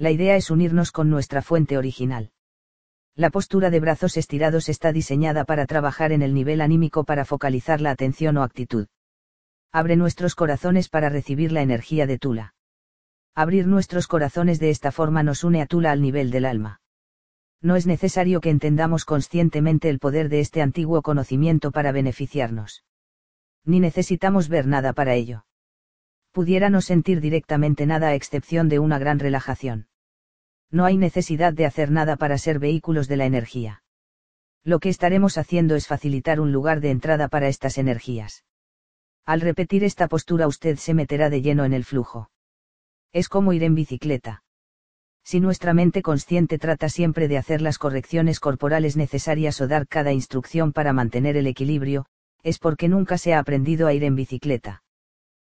La 0.00 0.10
idea 0.10 0.34
es 0.34 0.50
unirnos 0.50 0.92
con 0.92 1.10
nuestra 1.10 1.42
fuente 1.42 1.76
original. 1.76 2.30
La 3.14 3.28
postura 3.28 3.68
de 3.68 3.80
brazos 3.80 4.16
estirados 4.16 4.70
está 4.70 4.92
diseñada 4.92 5.44
para 5.44 5.66
trabajar 5.66 6.10
en 6.12 6.22
el 6.22 6.32
nivel 6.32 6.62
anímico 6.62 7.04
para 7.04 7.26
focalizar 7.26 7.82
la 7.82 7.90
atención 7.90 8.38
o 8.38 8.42
actitud. 8.42 8.86
Abre 9.70 9.96
nuestros 9.96 10.34
corazones 10.34 10.88
para 10.88 11.10
recibir 11.10 11.52
la 11.52 11.60
energía 11.60 12.06
de 12.06 12.16
Tula. 12.16 12.54
Abrir 13.34 13.66
nuestros 13.66 14.06
corazones 14.06 14.58
de 14.58 14.70
esta 14.70 14.90
forma 14.90 15.22
nos 15.22 15.44
une 15.44 15.60
a 15.60 15.66
Tula 15.66 15.90
al 15.90 16.00
nivel 16.00 16.30
del 16.30 16.46
alma. 16.46 16.80
No 17.60 17.76
es 17.76 17.86
necesario 17.86 18.40
que 18.40 18.48
entendamos 18.48 19.04
conscientemente 19.04 19.90
el 19.90 19.98
poder 19.98 20.30
de 20.30 20.40
este 20.40 20.62
antiguo 20.62 21.02
conocimiento 21.02 21.72
para 21.72 21.92
beneficiarnos. 21.92 22.84
Ni 23.66 23.80
necesitamos 23.80 24.48
ver 24.48 24.66
nada 24.66 24.94
para 24.94 25.12
ello. 25.12 25.44
Pudiera 26.32 26.70
no 26.70 26.80
sentir 26.80 27.20
directamente 27.20 27.84
nada 27.84 28.08
a 28.08 28.14
excepción 28.14 28.70
de 28.70 28.78
una 28.78 28.98
gran 28.98 29.18
relajación. 29.18 29.88
No 30.70 30.84
hay 30.84 30.96
necesidad 30.96 31.52
de 31.52 31.66
hacer 31.66 31.90
nada 31.90 32.16
para 32.16 32.38
ser 32.38 32.58
vehículos 32.58 33.08
de 33.08 33.16
la 33.16 33.26
energía. 33.26 33.82
Lo 34.62 34.78
que 34.78 34.88
estaremos 34.88 35.38
haciendo 35.38 35.74
es 35.74 35.86
facilitar 35.86 36.40
un 36.40 36.52
lugar 36.52 36.80
de 36.80 36.90
entrada 36.90 37.28
para 37.28 37.48
estas 37.48 37.78
energías. 37.78 38.44
Al 39.24 39.40
repetir 39.40 39.84
esta 39.84 40.06
postura 40.06 40.46
usted 40.46 40.76
se 40.76 40.94
meterá 40.94 41.30
de 41.30 41.42
lleno 41.42 41.64
en 41.64 41.72
el 41.72 41.84
flujo. 41.84 42.30
Es 43.12 43.28
como 43.28 43.52
ir 43.52 43.64
en 43.64 43.74
bicicleta. 43.74 44.42
Si 45.24 45.40
nuestra 45.40 45.74
mente 45.74 46.02
consciente 46.02 46.58
trata 46.58 46.88
siempre 46.88 47.28
de 47.28 47.38
hacer 47.38 47.60
las 47.60 47.78
correcciones 47.78 48.40
corporales 48.40 48.96
necesarias 48.96 49.60
o 49.60 49.68
dar 49.68 49.86
cada 49.86 50.12
instrucción 50.12 50.72
para 50.72 50.92
mantener 50.92 51.36
el 51.36 51.46
equilibrio, 51.46 52.06
es 52.42 52.58
porque 52.58 52.88
nunca 52.88 53.18
se 53.18 53.34
ha 53.34 53.38
aprendido 53.38 53.86
a 53.86 53.92
ir 53.92 54.04
en 54.04 54.14
bicicleta. 54.14 54.82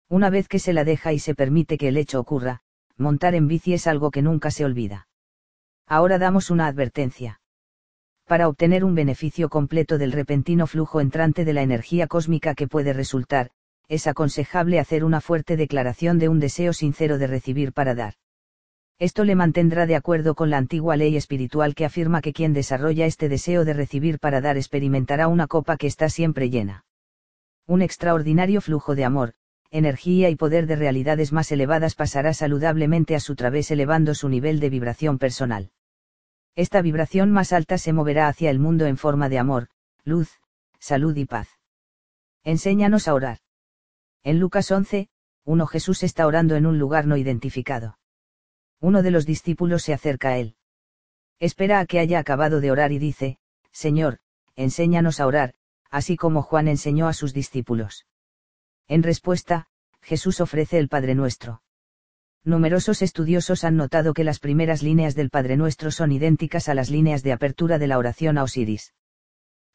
Una 0.07 0.29
vez 0.29 0.47
que 0.47 0.59
se 0.59 0.73
la 0.73 0.83
deja 0.83 1.13
y 1.13 1.19
se 1.19 1.33
permite 1.33 1.77
que 1.77 1.87
el 1.87 1.97
hecho 1.97 2.19
ocurra, 2.19 2.61
montar 2.97 3.35
en 3.35 3.47
bici 3.47 3.73
es 3.73 3.87
algo 3.87 4.11
que 4.11 4.21
nunca 4.21 4.51
se 4.51 4.65
olvida. 4.65 5.07
Ahora 5.87 6.17
damos 6.17 6.49
una 6.49 6.67
advertencia 6.67 7.39
para 8.25 8.47
obtener 8.47 8.83
un 8.83 8.95
beneficio 8.95 9.49
completo 9.49 9.99
del 9.99 10.11
repentino 10.11 10.65
flujo 10.65 10.99
entrante 10.99 11.45
de 11.45 11.53
la 11.53 11.61
energía 11.61 12.07
cósmica 12.07 12.55
que 12.55 12.67
puede 12.67 12.91
resultar, 12.91 13.51
es 13.87 14.07
aconsejable 14.07 14.79
hacer 14.79 15.03
una 15.03 15.21
fuerte 15.21 15.57
declaración 15.57 16.17
de 16.17 16.27
un 16.27 16.39
deseo 16.39 16.73
sincero 16.73 17.19
de 17.19 17.27
recibir 17.27 17.71
para 17.71 17.93
dar. 17.93 18.15
Esto 18.97 19.25
le 19.25 19.35
mantendrá 19.35 19.85
de 19.85 19.95
acuerdo 19.95 20.33
con 20.33 20.49
la 20.49 20.57
antigua 20.57 20.97
ley 20.97 21.17
espiritual 21.17 21.75
que 21.75 21.85
afirma 21.85 22.21
que 22.21 22.33
quien 22.33 22.53
desarrolla 22.53 23.05
este 23.05 23.29
deseo 23.29 23.63
de 23.63 23.73
recibir 23.73 24.17
para 24.19 24.41
dar 24.41 24.57
experimentará 24.57 25.27
una 25.27 25.45
copa 25.45 25.77
que 25.77 25.85
está 25.85 26.09
siempre 26.09 26.49
llena. 26.49 26.85
Un 27.67 27.83
extraordinario 27.83 28.59
flujo 28.59 28.95
de 28.95 29.05
amor, 29.05 29.33
energía 29.71 30.29
y 30.29 30.35
poder 30.35 30.67
de 30.67 30.75
realidades 30.75 31.31
más 31.31 31.51
elevadas 31.51 31.95
pasará 31.95 32.33
saludablemente 32.33 33.15
a 33.15 33.19
su 33.19 33.35
través 33.35 33.71
elevando 33.71 34.15
su 34.15 34.29
nivel 34.29 34.59
de 34.59 34.69
vibración 34.69 35.17
personal. 35.17 35.71
Esta 36.55 36.81
vibración 36.81 37.31
más 37.31 37.51
alta 37.51 37.77
se 37.77 37.91
moverá 37.91 38.27
hacia 38.27 38.49
el 38.49 38.59
mundo 38.59 38.85
en 38.85 38.97
forma 38.97 39.27
de 39.27 39.39
amor, 39.39 39.67
luz, 40.03 40.39
salud 40.79 41.15
y 41.17 41.25
paz. 41.25 41.49
Enséñanos 42.43 43.07
a 43.07 43.13
orar. 43.13 43.39
En 44.23 44.39
Lucas 44.39 44.71
11, 44.71 45.09
1 45.43 45.67
Jesús 45.67 46.03
está 46.03 46.25
orando 46.25 46.55
en 46.55 46.65
un 46.65 46.79
lugar 46.79 47.07
no 47.07 47.17
identificado. 47.17 47.97
Uno 48.79 49.03
de 49.03 49.11
los 49.11 49.25
discípulos 49.25 49.83
se 49.83 49.93
acerca 49.93 50.29
a 50.29 50.37
él. 50.37 50.55
Espera 51.39 51.79
a 51.79 51.85
que 51.85 51.99
haya 51.99 52.19
acabado 52.19 52.61
de 52.61 52.71
orar 52.71 52.91
y 52.91 52.99
dice, 52.99 53.37
Señor, 53.71 54.19
enséñanos 54.55 55.19
a 55.19 55.27
orar, 55.27 55.53
así 55.91 56.15
como 56.15 56.41
Juan 56.41 56.67
enseñó 56.67 57.07
a 57.07 57.13
sus 57.13 57.33
discípulos. 57.33 58.05
En 58.87 59.01
respuesta, 59.01 59.67
Jesús 60.01 60.41
ofrece 60.41 60.77
el 60.77 60.89
Padre 60.89 61.15
Nuestro. 61.15 61.63
Numerosos 62.43 63.01
estudiosos 63.01 63.63
han 63.63 63.75
notado 63.75 64.13
que 64.13 64.23
las 64.23 64.39
primeras 64.39 64.83
líneas 64.83 65.15
del 65.15 65.31
Padre 65.31 65.57
Nuestro 65.57 65.89
son 65.89 66.11
idénticas 66.11 66.69
a 66.69 66.75
las 66.75 66.91
líneas 66.91 67.23
de 67.23 67.31
apertura 67.31 67.79
de 67.79 67.87
la 67.87 67.97
oración 67.97 68.37
a 68.37 68.43
Osiris. 68.43 68.93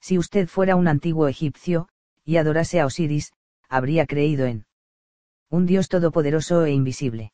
Si 0.01 0.17
usted 0.17 0.47
fuera 0.47 0.77
un 0.77 0.87
antiguo 0.87 1.27
egipcio, 1.27 1.89
y 2.25 2.37
adorase 2.37 2.79
a 2.79 2.87
Osiris, 2.87 3.33
habría 3.69 4.07
creído 4.07 4.47
en 4.47 4.65
un 5.51 5.67
Dios 5.67 5.89
todopoderoso 5.89 6.65
e 6.65 6.71
invisible. 6.71 7.33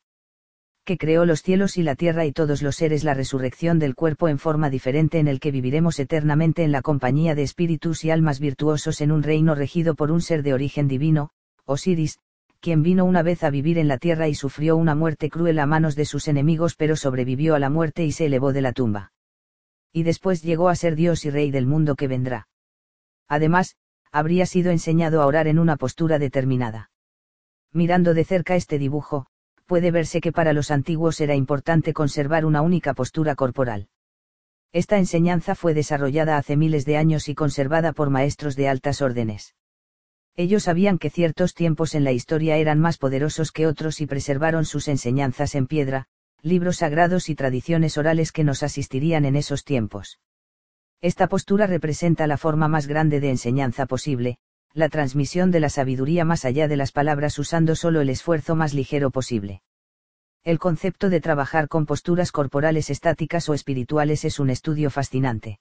Que 0.86 0.96
creó 0.96 1.26
los 1.26 1.42
cielos 1.42 1.76
y 1.76 1.82
la 1.82 1.96
tierra 1.96 2.24
y 2.24 2.32
todos 2.32 2.62
los 2.62 2.76
seres 2.76 3.04
la 3.04 3.12
resurrección 3.12 3.78
del 3.78 3.94
cuerpo 3.94 4.28
en 4.28 4.38
forma 4.38 4.70
diferente 4.70 5.18
en 5.18 5.28
el 5.28 5.40
que 5.40 5.50
viviremos 5.50 5.98
eternamente 5.98 6.64
en 6.64 6.72
la 6.72 6.80
compañía 6.80 7.34
de 7.34 7.42
espíritus 7.42 8.04
y 8.06 8.10
almas 8.10 8.40
virtuosos 8.40 9.02
en 9.02 9.12
un 9.12 9.22
reino 9.22 9.54
regido 9.54 9.94
por 9.94 10.10
un 10.10 10.22
ser 10.22 10.42
de 10.42 10.54
origen 10.54 10.88
divino, 10.88 11.32
Osiris, 11.66 12.20
quien 12.60 12.82
vino 12.82 13.04
una 13.04 13.22
vez 13.22 13.44
a 13.44 13.50
vivir 13.50 13.78
en 13.78 13.88
la 13.88 13.98
tierra 13.98 14.28
y 14.28 14.34
sufrió 14.34 14.76
una 14.76 14.94
muerte 14.94 15.28
cruel 15.30 15.58
a 15.58 15.66
manos 15.66 15.96
de 15.96 16.04
sus 16.04 16.28
enemigos 16.28 16.74
pero 16.76 16.96
sobrevivió 16.96 17.54
a 17.54 17.58
la 17.58 17.70
muerte 17.70 18.04
y 18.04 18.12
se 18.12 18.26
elevó 18.26 18.52
de 18.52 18.62
la 18.62 18.72
tumba. 18.72 19.12
Y 19.92 20.04
después 20.04 20.42
llegó 20.42 20.68
a 20.68 20.76
ser 20.76 20.94
Dios 20.94 21.24
y 21.24 21.30
Rey 21.30 21.50
del 21.50 21.66
mundo 21.66 21.96
que 21.96 22.08
vendrá. 22.08 22.48
Además, 23.28 23.76
habría 24.12 24.46
sido 24.46 24.70
enseñado 24.70 25.20
a 25.20 25.26
orar 25.26 25.48
en 25.48 25.58
una 25.58 25.76
postura 25.76 26.18
determinada. 26.18 26.90
Mirando 27.72 28.14
de 28.14 28.24
cerca 28.24 28.56
este 28.56 28.78
dibujo, 28.78 29.26
puede 29.66 29.90
verse 29.90 30.20
que 30.20 30.32
para 30.32 30.52
los 30.52 30.70
antiguos 30.70 31.20
era 31.20 31.34
importante 31.34 31.92
conservar 31.92 32.44
una 32.44 32.62
única 32.62 32.94
postura 32.94 33.34
corporal. 33.34 33.88
Esta 34.72 34.98
enseñanza 34.98 35.54
fue 35.54 35.74
desarrollada 35.74 36.36
hace 36.36 36.56
miles 36.56 36.84
de 36.84 36.96
años 36.96 37.28
y 37.28 37.34
conservada 37.34 37.92
por 37.92 38.10
maestros 38.10 38.56
de 38.56 38.68
altas 38.68 39.02
órdenes. 39.02 39.54
Ellos 40.38 40.64
sabían 40.64 40.98
que 40.98 41.08
ciertos 41.08 41.54
tiempos 41.54 41.94
en 41.94 42.04
la 42.04 42.12
historia 42.12 42.58
eran 42.58 42.78
más 42.78 42.98
poderosos 42.98 43.52
que 43.52 43.66
otros 43.66 44.02
y 44.02 44.06
preservaron 44.06 44.66
sus 44.66 44.86
enseñanzas 44.86 45.54
en 45.54 45.66
piedra, 45.66 46.08
libros 46.42 46.76
sagrados 46.78 47.30
y 47.30 47.34
tradiciones 47.34 47.96
orales 47.96 48.32
que 48.32 48.44
nos 48.44 48.62
asistirían 48.62 49.24
en 49.24 49.34
esos 49.34 49.64
tiempos. 49.64 50.20
Esta 51.00 51.26
postura 51.26 51.66
representa 51.66 52.26
la 52.26 52.36
forma 52.36 52.68
más 52.68 52.86
grande 52.86 53.18
de 53.20 53.30
enseñanza 53.30 53.86
posible, 53.86 54.36
la 54.74 54.90
transmisión 54.90 55.50
de 55.50 55.60
la 55.60 55.70
sabiduría 55.70 56.26
más 56.26 56.44
allá 56.44 56.68
de 56.68 56.76
las 56.76 56.92
palabras 56.92 57.38
usando 57.38 57.74
solo 57.74 58.02
el 58.02 58.10
esfuerzo 58.10 58.56
más 58.56 58.74
ligero 58.74 59.10
posible. 59.10 59.62
El 60.44 60.58
concepto 60.58 61.08
de 61.08 61.22
trabajar 61.22 61.66
con 61.66 61.86
posturas 61.86 62.30
corporales 62.30 62.90
estáticas 62.90 63.48
o 63.48 63.54
espirituales 63.54 64.26
es 64.26 64.38
un 64.38 64.50
estudio 64.50 64.90
fascinante. 64.90 65.60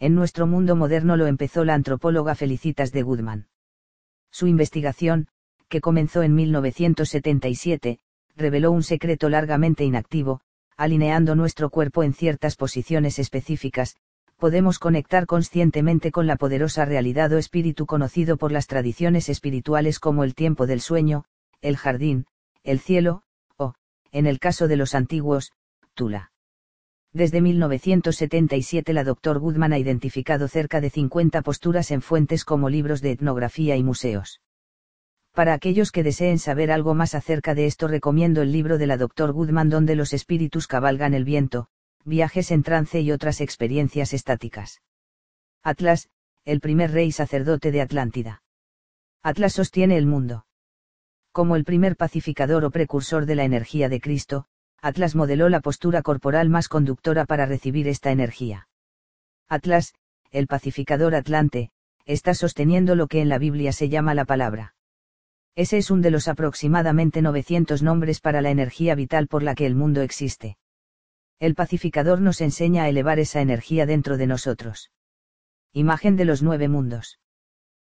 En 0.00 0.16
nuestro 0.16 0.48
mundo 0.48 0.74
moderno 0.74 1.16
lo 1.16 1.28
empezó 1.28 1.64
la 1.64 1.74
antropóloga 1.74 2.34
Felicitas 2.34 2.90
de 2.90 3.02
Goodman. 3.02 3.46
Su 4.34 4.48
investigación, 4.48 5.28
que 5.68 5.80
comenzó 5.80 6.24
en 6.24 6.34
1977, 6.34 8.00
reveló 8.34 8.72
un 8.72 8.82
secreto 8.82 9.28
largamente 9.28 9.84
inactivo, 9.84 10.40
alineando 10.76 11.36
nuestro 11.36 11.70
cuerpo 11.70 12.02
en 12.02 12.14
ciertas 12.14 12.56
posiciones 12.56 13.20
específicas, 13.20 13.94
podemos 14.36 14.80
conectar 14.80 15.26
conscientemente 15.26 16.10
con 16.10 16.26
la 16.26 16.34
poderosa 16.34 16.84
realidad 16.84 17.32
o 17.32 17.38
espíritu 17.38 17.86
conocido 17.86 18.36
por 18.36 18.50
las 18.50 18.66
tradiciones 18.66 19.28
espirituales 19.28 20.00
como 20.00 20.24
el 20.24 20.34
tiempo 20.34 20.66
del 20.66 20.80
sueño, 20.80 21.26
el 21.60 21.76
jardín, 21.76 22.26
el 22.64 22.80
cielo, 22.80 23.22
o, 23.56 23.74
en 24.10 24.26
el 24.26 24.40
caso 24.40 24.66
de 24.66 24.74
los 24.74 24.96
antiguos, 24.96 25.52
Tula. 25.94 26.33
Desde 27.14 27.40
1977 27.40 28.92
la 28.92 29.04
Dr. 29.04 29.38
Goodman 29.38 29.72
ha 29.72 29.78
identificado 29.78 30.48
cerca 30.48 30.80
de 30.80 30.90
50 30.90 31.42
posturas 31.42 31.92
en 31.92 32.02
fuentes 32.02 32.44
como 32.44 32.68
libros 32.68 33.00
de 33.02 33.12
etnografía 33.12 33.76
y 33.76 33.84
museos. 33.84 34.40
Para 35.32 35.54
aquellos 35.54 35.92
que 35.92 36.02
deseen 36.02 36.40
saber 36.40 36.72
algo 36.72 36.92
más 36.94 37.14
acerca 37.14 37.54
de 37.54 37.66
esto 37.66 37.86
recomiendo 37.86 38.42
el 38.42 38.50
libro 38.50 38.78
de 38.78 38.88
la 38.88 38.96
Dr. 38.96 39.32
Goodman 39.32 39.70
donde 39.70 39.94
los 39.94 40.12
espíritus 40.12 40.66
cabalgan 40.66 41.14
el 41.14 41.24
viento, 41.24 41.68
viajes 42.04 42.50
en 42.50 42.64
trance 42.64 43.00
y 43.00 43.12
otras 43.12 43.40
experiencias 43.40 44.12
estáticas. 44.12 44.82
Atlas, 45.62 46.08
el 46.44 46.60
primer 46.60 46.90
rey 46.90 47.12
sacerdote 47.12 47.70
de 47.70 47.80
Atlántida. 47.80 48.42
Atlas 49.22 49.52
sostiene 49.52 49.96
el 49.98 50.06
mundo. 50.06 50.46
Como 51.30 51.54
el 51.54 51.64
primer 51.64 51.96
pacificador 51.96 52.64
o 52.64 52.72
precursor 52.72 53.24
de 53.24 53.36
la 53.36 53.44
energía 53.44 53.88
de 53.88 54.00
Cristo, 54.00 54.46
Atlas 54.84 55.14
modeló 55.14 55.48
la 55.48 55.60
postura 55.60 56.02
corporal 56.02 56.50
más 56.50 56.68
conductora 56.68 57.24
para 57.24 57.46
recibir 57.46 57.88
esta 57.88 58.10
energía. 58.10 58.68
Atlas, 59.48 59.94
el 60.30 60.46
pacificador 60.46 61.14
atlante, 61.14 61.70
está 62.04 62.34
sosteniendo 62.34 62.94
lo 62.94 63.06
que 63.06 63.22
en 63.22 63.30
la 63.30 63.38
Biblia 63.38 63.72
se 63.72 63.88
llama 63.88 64.12
la 64.12 64.26
palabra. 64.26 64.74
Ese 65.54 65.78
es 65.78 65.90
un 65.90 66.02
de 66.02 66.10
los 66.10 66.28
aproximadamente 66.28 67.22
900 67.22 67.82
nombres 67.82 68.20
para 68.20 68.42
la 68.42 68.50
energía 68.50 68.94
vital 68.94 69.26
por 69.26 69.42
la 69.42 69.54
que 69.54 69.64
el 69.64 69.74
mundo 69.74 70.02
existe. 70.02 70.58
El 71.40 71.54
pacificador 71.54 72.20
nos 72.20 72.42
enseña 72.42 72.82
a 72.82 72.90
elevar 72.90 73.18
esa 73.18 73.40
energía 73.40 73.86
dentro 73.86 74.18
de 74.18 74.26
nosotros. 74.26 74.90
Imagen 75.72 76.16
de 76.16 76.26
los 76.26 76.42
nueve 76.42 76.68
mundos. 76.68 77.20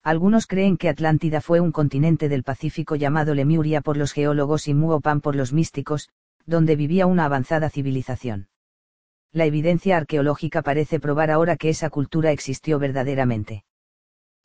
Algunos 0.02 0.47
creen 0.47 0.78
que 0.78 0.89
Atlántida 0.89 1.42
fue 1.42 1.60
un 1.60 1.70
continente 1.70 2.31
del 2.31 2.44
Pacífico 2.44 2.97
llamado 2.97 3.34
Lemuria 3.34 3.83
por 3.83 3.99
los 3.99 4.15
geólogos 4.15 4.68
y 4.68 4.73
Muopan 4.73 5.20
por 5.20 5.36
los 5.36 5.52
místicos, 5.52 6.08
donde 6.49 6.77
vivía 6.77 7.07
una 7.07 7.27
avanzada 7.27 7.68
civilización. 7.68 8.49
La 9.33 9.44
evidencia 9.44 9.99
arqueológica 9.99 10.62
parece 10.62 10.99
probar 10.99 11.31
ahora 11.31 11.57
que 11.57 11.68
esa 11.68 11.91
cultura 11.91 12.33
existió 12.33 12.78
verdaderamente. 12.78 13.65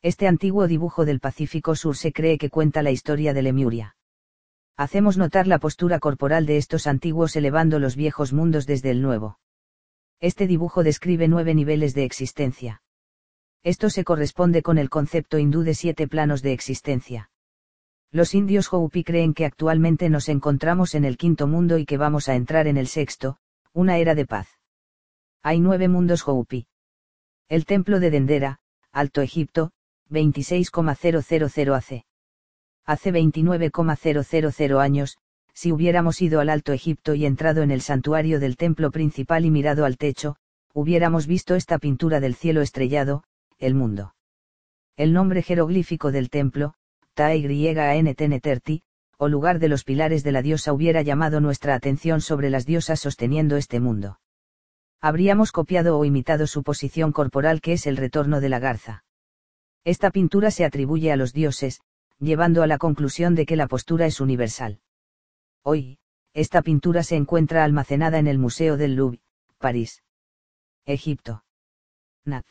Este 0.02 0.28
antiguo 0.28 0.68
dibujo 0.68 1.06
del 1.06 1.20
Pacífico 1.20 1.74
Sur 1.74 1.96
se 1.96 2.12
cree 2.12 2.36
que 2.36 2.50
cuenta 2.50 2.82
la 2.82 2.90
historia 2.90 3.32
de 3.32 3.40
Lemuria. 3.40 3.96
Hacemos 4.76 5.16
notar 5.16 5.46
la 5.46 5.58
postura 5.58 5.98
corporal 5.98 6.44
de 6.44 6.58
estos 6.58 6.86
antiguos 6.86 7.36
elevando 7.36 7.78
los 7.78 7.96
viejos 7.96 8.34
mundos 8.34 8.66
desde 8.66 8.90
el 8.90 9.00
nuevo. 9.00 9.38
Este 10.20 10.46
dibujo 10.46 10.82
describe 10.82 11.26
nueve 11.26 11.54
niveles 11.54 11.94
de 11.94 12.04
existencia. 12.04 12.82
Esto 13.62 13.88
se 13.88 14.04
corresponde 14.04 14.62
con 14.62 14.76
el 14.76 14.90
concepto 14.90 15.38
hindú 15.38 15.62
de 15.62 15.74
siete 15.74 16.06
planos 16.06 16.42
de 16.42 16.52
existencia. 16.52 17.30
Los 18.14 18.32
indios 18.32 18.72
Hopi 18.72 19.02
creen 19.02 19.34
que 19.34 19.44
actualmente 19.44 20.08
nos 20.08 20.28
encontramos 20.28 20.94
en 20.94 21.04
el 21.04 21.16
quinto 21.16 21.48
mundo 21.48 21.78
y 21.78 21.84
que 21.84 21.96
vamos 21.96 22.28
a 22.28 22.36
entrar 22.36 22.68
en 22.68 22.76
el 22.76 22.86
sexto, 22.86 23.38
una 23.72 23.98
era 23.98 24.14
de 24.14 24.24
paz. 24.24 24.46
Hay 25.42 25.58
nueve 25.58 25.88
mundos 25.88 26.22
Hopi. 26.24 26.68
El 27.48 27.66
templo 27.66 27.98
de 27.98 28.12
Dendera, 28.12 28.60
Alto 28.92 29.20
Egipto, 29.20 29.72
26,000 30.10 31.74
AC. 31.74 32.04
Hace 32.84 33.10
29,000 33.10 34.78
años, 34.78 35.18
si 35.52 35.72
hubiéramos 35.72 36.22
ido 36.22 36.38
al 36.38 36.50
Alto 36.50 36.72
Egipto 36.72 37.14
y 37.14 37.26
entrado 37.26 37.62
en 37.62 37.72
el 37.72 37.80
santuario 37.80 38.38
del 38.38 38.56
templo 38.56 38.92
principal 38.92 39.44
y 39.44 39.50
mirado 39.50 39.84
al 39.84 39.96
techo, 39.96 40.36
hubiéramos 40.72 41.26
visto 41.26 41.56
esta 41.56 41.78
pintura 41.78 42.20
del 42.20 42.36
cielo 42.36 42.60
estrellado, 42.60 43.24
el 43.58 43.74
mundo. 43.74 44.14
El 44.96 45.12
nombre 45.12 45.42
jeroglífico 45.42 46.12
del 46.12 46.30
templo, 46.30 46.76
Taegrieganetneterti, 47.14 48.82
o 49.18 49.28
lugar 49.28 49.58
de 49.60 49.68
los 49.68 49.84
pilares 49.84 50.24
de 50.24 50.32
la 50.32 50.42
diosa 50.42 50.72
hubiera 50.72 51.02
llamado 51.02 51.40
nuestra 51.40 51.74
atención 51.74 52.20
sobre 52.20 52.50
las 52.50 52.66
diosas 52.66 53.00
sosteniendo 53.00 53.56
este 53.56 53.80
mundo. 53.80 54.20
Habríamos 55.00 55.52
copiado 55.52 55.98
o 55.98 56.04
imitado 56.04 56.46
su 56.46 56.62
posición 56.62 57.12
corporal 57.12 57.60
que 57.60 57.74
es 57.74 57.86
el 57.86 57.96
retorno 57.96 58.40
de 58.40 58.48
la 58.48 58.58
garza. 58.58 59.04
Esta 59.84 60.10
pintura 60.10 60.50
se 60.50 60.64
atribuye 60.64 61.12
a 61.12 61.16
los 61.16 61.32
dioses, 61.32 61.80
llevando 62.18 62.62
a 62.62 62.66
la 62.66 62.78
conclusión 62.78 63.34
de 63.34 63.46
que 63.46 63.56
la 63.56 63.68
postura 63.68 64.06
es 64.06 64.20
universal. 64.20 64.80
Hoy, 65.62 65.98
esta 66.32 66.62
pintura 66.62 67.02
se 67.02 67.16
encuentra 67.16 67.64
almacenada 67.64 68.18
en 68.18 68.26
el 68.26 68.38
Museo 68.38 68.76
del 68.76 68.96
Louvre, 68.96 69.20
París. 69.58 70.02
Egipto. 70.84 71.44
Nat. 72.24 72.46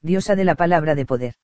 Diosa 0.00 0.36
de 0.36 0.44
la 0.44 0.54
palabra 0.54 0.94
de 0.94 1.06
poder. 1.06 1.34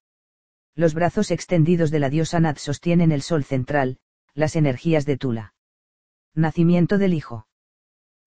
Los 0.75 0.95
brazos 0.95 1.31
extendidos 1.31 1.91
de 1.91 1.99
la 1.99 2.11
diosa 2.11 2.41
Nat 2.41 2.59
sostienen 2.59 3.13
el 3.13 3.23
sol 3.23 3.45
central, 3.45 3.99
las 4.35 4.57
energías 4.57 5.05
de 5.05 5.17
Tula. 5.17 5.55
Nacimiento 6.35 6.99
del 6.99 7.15
hijo. 7.15 7.47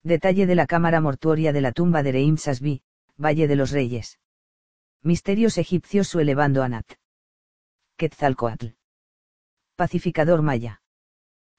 Detalle 0.02 0.46
de 0.46 0.54
la 0.54 0.66
cámara 0.66 1.00
mortuoria 1.00 1.52
de 1.52 1.62
la 1.62 1.72
tumba 1.72 2.02
de 2.02 2.12
Reim 2.12 2.36
Sasbi, 2.36 2.82
Valle 3.16 3.48
de 3.48 3.56
los 3.56 3.70
Reyes. 3.70 4.18
Misterios 5.02 5.58
egipcios 5.58 6.08
su 6.08 6.20
elevando 6.20 6.62
a 6.62 6.68
Nat. 6.68 6.86
Quetzalcoatl. 7.96 8.74
Pacificador 9.76 10.42
maya. 10.42 10.82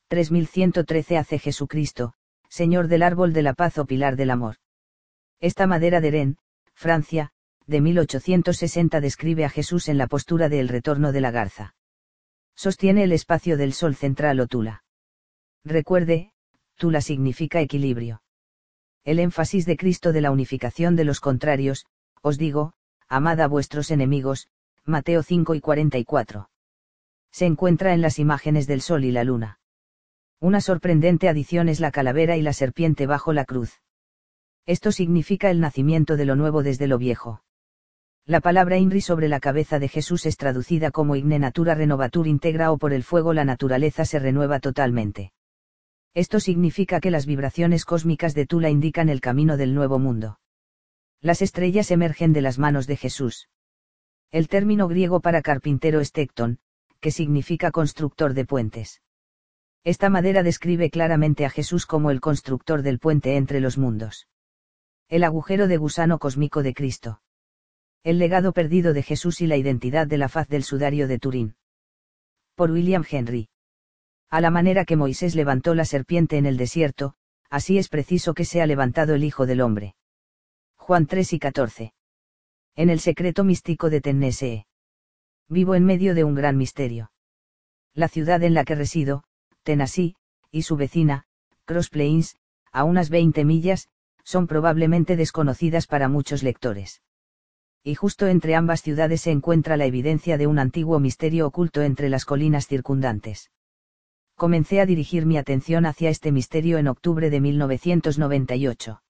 3113 0.08 1.18
hace 1.18 1.40
Jesucristo, 1.40 2.14
Señor 2.48 2.88
del 2.88 3.04
árbol 3.04 3.34
de 3.34 3.42
la 3.42 3.54
paz 3.54 3.78
o 3.80 3.86
pilar 3.86 4.16
del 4.16 4.30
amor. 4.30 4.58
Esta 5.40 5.68
madera 5.68 6.00
de 6.00 6.12
Ren, 6.12 6.38
Francia, 6.74 7.32
de 7.68 7.82
1860 7.82 9.02
describe 9.02 9.46
a 9.46 9.50
Jesús 9.50 9.90
en 9.90 9.98
la 9.98 10.08
postura 10.08 10.50
de 10.50 10.60
El 10.60 10.68
retorno 10.68 11.12
de 11.12 11.22
la 11.22 11.32
garza. 11.32 11.76
Sostiene 12.56 13.04
el 13.04 13.12
espacio 13.12 13.58
del 13.58 13.74
sol 13.74 13.96
central 13.96 14.40
o 14.40 14.48
tula. 14.48 14.84
Recuerde, 15.64 16.32
tula 16.76 17.02
significa 17.02 17.60
equilibrio. 17.62 18.22
El 19.04 19.20
énfasis 19.20 19.66
de 19.66 19.78
Cristo 19.78 20.14
de 20.14 20.22
la 20.22 20.32
unificación 20.32 20.96
de 20.96 21.06
los 21.06 21.20
contrarios, 21.20 21.86
os 22.22 22.38
digo, 22.38 22.74
amad 23.08 23.42
a 23.42 23.48
vuestros 23.48 23.92
enemigos, 23.92 24.48
Mateo 24.84 25.24
5 25.24 25.56
y 25.56 25.62
44. 25.62 26.50
Se 27.32 27.46
encuentra 27.46 27.94
en 27.94 28.02
las 28.02 28.20
imágenes 28.20 28.68
del 28.68 28.82
sol 28.82 29.04
y 29.04 29.12
la 29.12 29.24
luna. 29.24 29.60
Una 30.40 30.62
sorprendente 30.62 31.30
adición 31.30 31.70
es 31.70 31.80
la 31.80 31.92
calavera 31.92 32.38
y 32.38 32.42
la 32.42 32.54
serpiente 32.54 33.08
bajo 33.08 33.34
la 33.34 33.46
cruz. 33.46 33.82
Esto 34.66 34.92
significa 34.92 35.50
el 35.50 35.60
nacimiento 35.60 36.18
de 36.18 36.26
lo 36.26 36.36
nuevo 36.36 36.64
desde 36.64 36.88
lo 36.88 36.98
viejo. 36.98 37.42
La 38.28 38.40
palabra 38.40 38.80
INRI 38.80 39.02
sobre 39.02 39.28
la 39.28 39.40
cabeza 39.40 39.78
de 39.78 39.88
Jesús 39.88 40.26
es 40.26 40.36
traducida 40.36 40.90
como 40.90 41.16
Igne 41.16 41.38
Natura 41.38 41.76
Renovatur 41.76 42.26
Integra 42.26 42.72
o 42.72 42.80
por 42.80 42.92
el 42.92 43.04
fuego 43.04 43.34
la 43.34 43.46
naturaleza 43.46 44.04
se 44.04 44.18
renueva 44.18 44.60
totalmente. 44.60 45.32
Esto 46.16 46.40
significa 46.40 47.00
que 47.00 47.12
las 47.12 47.28
vibraciones 47.28 47.86
cósmicas 47.86 48.34
de 48.34 48.48
Tula 48.48 48.72
indican 48.72 49.10
el 49.10 49.22
camino 49.22 49.58
del 49.58 49.76
nuevo 49.76 50.00
mundo. 50.00 50.40
Las 51.22 51.44
estrellas 51.44 51.92
emergen 51.92 52.34
de 52.34 52.42
las 52.42 52.58
manos 52.58 52.88
de 52.88 52.98
Jesús. 52.98 53.48
El 54.32 54.48
término 54.48 54.88
griego 54.88 55.20
para 55.20 55.44
carpintero 55.44 56.00
es 56.00 56.12
tecton, 56.12 56.58
que 57.00 57.12
significa 57.12 57.70
constructor 57.70 58.34
de 58.34 58.46
puentes. 58.46 59.04
Esta 59.84 60.10
madera 60.10 60.42
describe 60.42 60.90
claramente 60.90 61.46
a 61.46 61.52
Jesús 61.52 61.86
como 61.86 62.10
el 62.10 62.22
constructor 62.22 62.82
del 62.82 62.98
puente 62.98 63.36
entre 63.36 63.60
los 63.60 63.78
mundos. 63.78 64.28
El 65.10 65.24
agujero 65.24 65.68
de 65.68 65.78
gusano 65.78 66.18
cósmico 66.18 66.64
de 66.64 66.74
Cristo. 66.74 67.22
El 68.06 68.20
legado 68.20 68.54
perdido 68.54 68.94
de 68.94 69.02
Jesús 69.02 69.42
y 69.42 69.48
la 69.48 69.58
identidad 69.58 70.06
de 70.06 70.20
la 70.20 70.30
faz 70.30 70.48
del 70.48 70.64
sudario 70.64 71.08
de 71.08 71.18
Turín. 71.18 71.56
Por 72.54 72.70
William 72.70 73.04
Henry. 73.10 73.50
A 74.30 74.42
la 74.42 74.52
manera 74.52 74.86
que 74.86 74.96
Moisés 74.96 75.34
levantó 75.34 75.74
la 75.74 75.86
serpiente 75.86 76.38
en 76.38 76.46
el 76.46 76.56
desierto, 76.56 77.16
así 77.50 77.80
es 77.80 77.90
preciso 77.90 78.36
que 78.36 78.46
sea 78.46 78.68
levantado 78.68 79.16
el 79.16 79.24
Hijo 79.24 79.48
del 79.48 79.60
Hombre. 79.60 79.96
Juan 80.76 81.08
3 81.08 81.34
y 81.34 81.40
14. 81.40 81.94
En 82.76 82.92
el 82.92 83.00
secreto 83.00 83.44
místico 83.44 83.90
de 83.90 84.02
Tennessee. 84.02 84.68
Vivo 85.50 85.74
en 85.74 85.84
medio 85.84 86.14
de 86.14 86.26
un 86.26 86.36
gran 86.36 86.58
misterio. 86.58 87.12
La 87.96 88.08
ciudad 88.08 88.44
en 88.44 88.54
la 88.54 88.66
que 88.66 88.76
resido, 88.76 89.24
Tennessee, 89.64 90.16
y 90.52 90.62
su 90.62 90.78
vecina, 90.78 91.26
Cross 91.66 91.90
Plains, 91.90 92.36
a 92.72 92.84
unas 92.84 93.10
20 93.10 93.44
millas, 93.46 93.90
son 94.24 94.46
probablemente 94.46 95.16
desconocidas 95.16 95.88
para 95.88 96.08
muchos 96.08 96.44
lectores 96.44 97.02
y 97.88 97.94
justo 97.94 98.26
entre 98.26 98.56
ambas 98.56 98.82
ciudades 98.82 99.22
se 99.22 99.32
encuentra 99.32 99.78
la 99.78 99.86
evidencia 99.86 100.40
de 100.40 100.48
un 100.48 100.58
antiguo 100.58 101.00
misterio 101.00 101.46
oculto 101.46 101.84
entre 101.84 102.10
las 102.10 102.26
colinas 102.26 102.66
circundantes. 102.66 103.52
Comencé 104.36 104.82
a 104.82 104.88
dirigir 104.88 105.28
mi 105.28 105.38
atención 105.38 105.86
hacia 105.86 106.10
este 106.10 106.32
misterio 106.32 106.80
en 106.80 106.88
octubre 106.88 107.30
de 107.30 107.40
1998. 107.40 109.04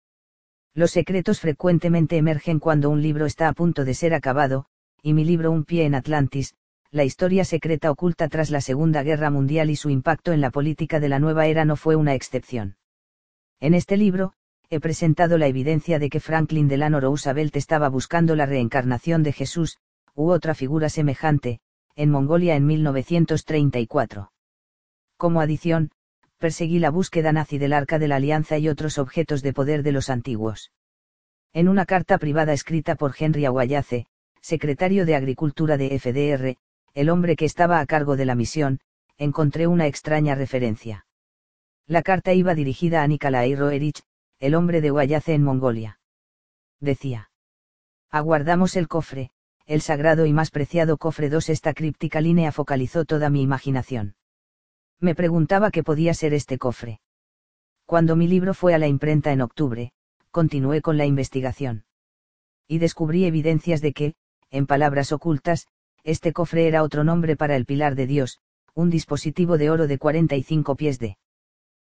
Los 0.73 0.91
secretos 0.91 1.39
frecuentemente 1.39 2.17
emergen 2.17 2.59
cuando 2.59 2.89
un 2.89 3.01
libro 3.01 3.25
está 3.25 3.47
a 3.47 3.53
punto 3.53 3.85
de 3.85 3.93
ser 3.93 4.13
acabado, 4.13 4.65
y 5.01 5.13
mi 5.13 5.23
libro 5.23 5.51
Un 5.51 5.63
pie 5.63 5.85
en 5.85 5.95
Atlantis, 5.95 6.53
la 6.91 7.05
historia 7.05 7.45
secreta 7.45 7.89
oculta 7.89 8.27
tras 8.27 8.49
la 8.49 8.59
Segunda 8.59 9.03
Guerra 9.03 9.29
Mundial 9.29 9.69
y 9.69 9.77
su 9.77 9.89
impacto 9.89 10.33
en 10.33 10.41
la 10.41 10.51
política 10.51 10.99
de 10.99 11.07
la 11.07 11.19
nueva 11.19 11.47
era 11.47 11.63
no 11.63 11.77
fue 11.77 11.95
una 11.95 12.13
excepción. 12.13 12.75
En 13.61 13.73
este 13.73 13.95
libro, 13.95 14.33
he 14.75 14.81
presentado 14.81 15.37
la 15.37 15.47
evidencia 15.47 15.99
de 15.99 16.09
que 16.09 16.19
Franklin 16.19 16.67
Delano 16.67 16.99
Roosevelt 16.99 17.55
estaba 17.55 17.87
buscando 17.87 18.35
la 18.35 18.45
reencarnación 18.45 19.23
de 19.23 19.31
Jesús, 19.31 19.77
u 20.13 20.31
otra 20.31 20.53
figura 20.53 20.89
semejante, 20.89 21.59
en 21.95 22.11
Mongolia 22.11 22.57
en 22.57 22.65
1934. 22.65 24.31
Como 25.15 25.39
adición, 25.39 25.91
perseguí 26.39 26.79
la 26.79 26.89
búsqueda 26.89 27.31
nazi 27.31 27.57
del 27.57 27.71
Arca 27.71 27.99
de 27.99 28.09
la 28.09 28.17
Alianza 28.17 28.57
y 28.57 28.67
otros 28.67 28.97
objetos 28.97 29.41
de 29.41 29.53
poder 29.53 29.81
de 29.81 29.93
los 29.93 30.09
antiguos. 30.09 30.73
En 31.53 31.69
una 31.69 31.85
carta 31.85 32.17
privada 32.17 32.51
escrita 32.51 32.95
por 32.95 33.15
Henry 33.17 33.45
Aguayace, 33.45 34.07
secretario 34.41 35.05
de 35.05 35.15
Agricultura 35.15 35.77
de 35.77 35.97
FDR, 35.97 36.57
el 36.93 37.09
hombre 37.09 37.37
que 37.37 37.45
estaba 37.45 37.79
a 37.79 37.85
cargo 37.85 38.17
de 38.17 38.25
la 38.25 38.35
misión, 38.35 38.81
encontré 39.17 39.67
una 39.67 39.87
extraña 39.87 40.35
referencia. 40.35 41.05
La 41.87 42.01
carta 42.01 42.33
iba 42.33 42.55
dirigida 42.55 43.03
a 43.03 43.07
Nikolai 43.07 43.55
Roerich, 43.55 44.01
el 44.39 44.55
hombre 44.55 44.81
de 44.81 44.89
Guayace 44.89 45.33
en 45.33 45.43
Mongolia. 45.43 45.99
Decía. 46.79 47.31
Aguardamos 48.11 48.75
el 48.75 48.87
cofre, 48.87 49.31
el 49.65 49.81
sagrado 49.81 50.25
y 50.25 50.33
más 50.33 50.51
preciado 50.51 50.97
cofre 50.97 51.29
2. 51.29 51.49
Esta 51.49 51.73
críptica 51.73 52.21
línea 52.21 52.51
focalizó 52.51 53.05
toda 53.05 53.29
mi 53.29 53.41
imaginación. 53.41 54.15
Me 54.99 55.15
preguntaba 55.15 55.71
qué 55.71 55.83
podía 55.83 56.13
ser 56.13 56.33
este 56.33 56.57
cofre. 56.57 56.99
Cuando 57.85 58.15
mi 58.15 58.27
libro 58.27 58.53
fue 58.53 58.73
a 58.73 58.77
la 58.77 58.87
imprenta 58.87 59.31
en 59.31 59.41
octubre, 59.41 59.91
continué 60.31 60.81
con 60.81 60.97
la 60.97 61.05
investigación. 61.05 61.85
Y 62.67 62.79
descubrí 62.79 63.25
evidencias 63.25 63.81
de 63.81 63.93
que, 63.93 64.15
en 64.49 64.65
palabras 64.65 65.11
ocultas, 65.11 65.67
este 66.03 66.33
cofre 66.33 66.67
era 66.67 66.83
otro 66.83 67.03
nombre 67.03 67.35
para 67.35 67.55
el 67.55 67.65
pilar 67.65 67.95
de 67.95 68.07
Dios, 68.07 68.39
un 68.73 68.89
dispositivo 68.89 69.57
de 69.57 69.69
oro 69.69 69.87
de 69.87 69.97
45 69.97 70.75
pies 70.75 70.99
de 70.99 71.17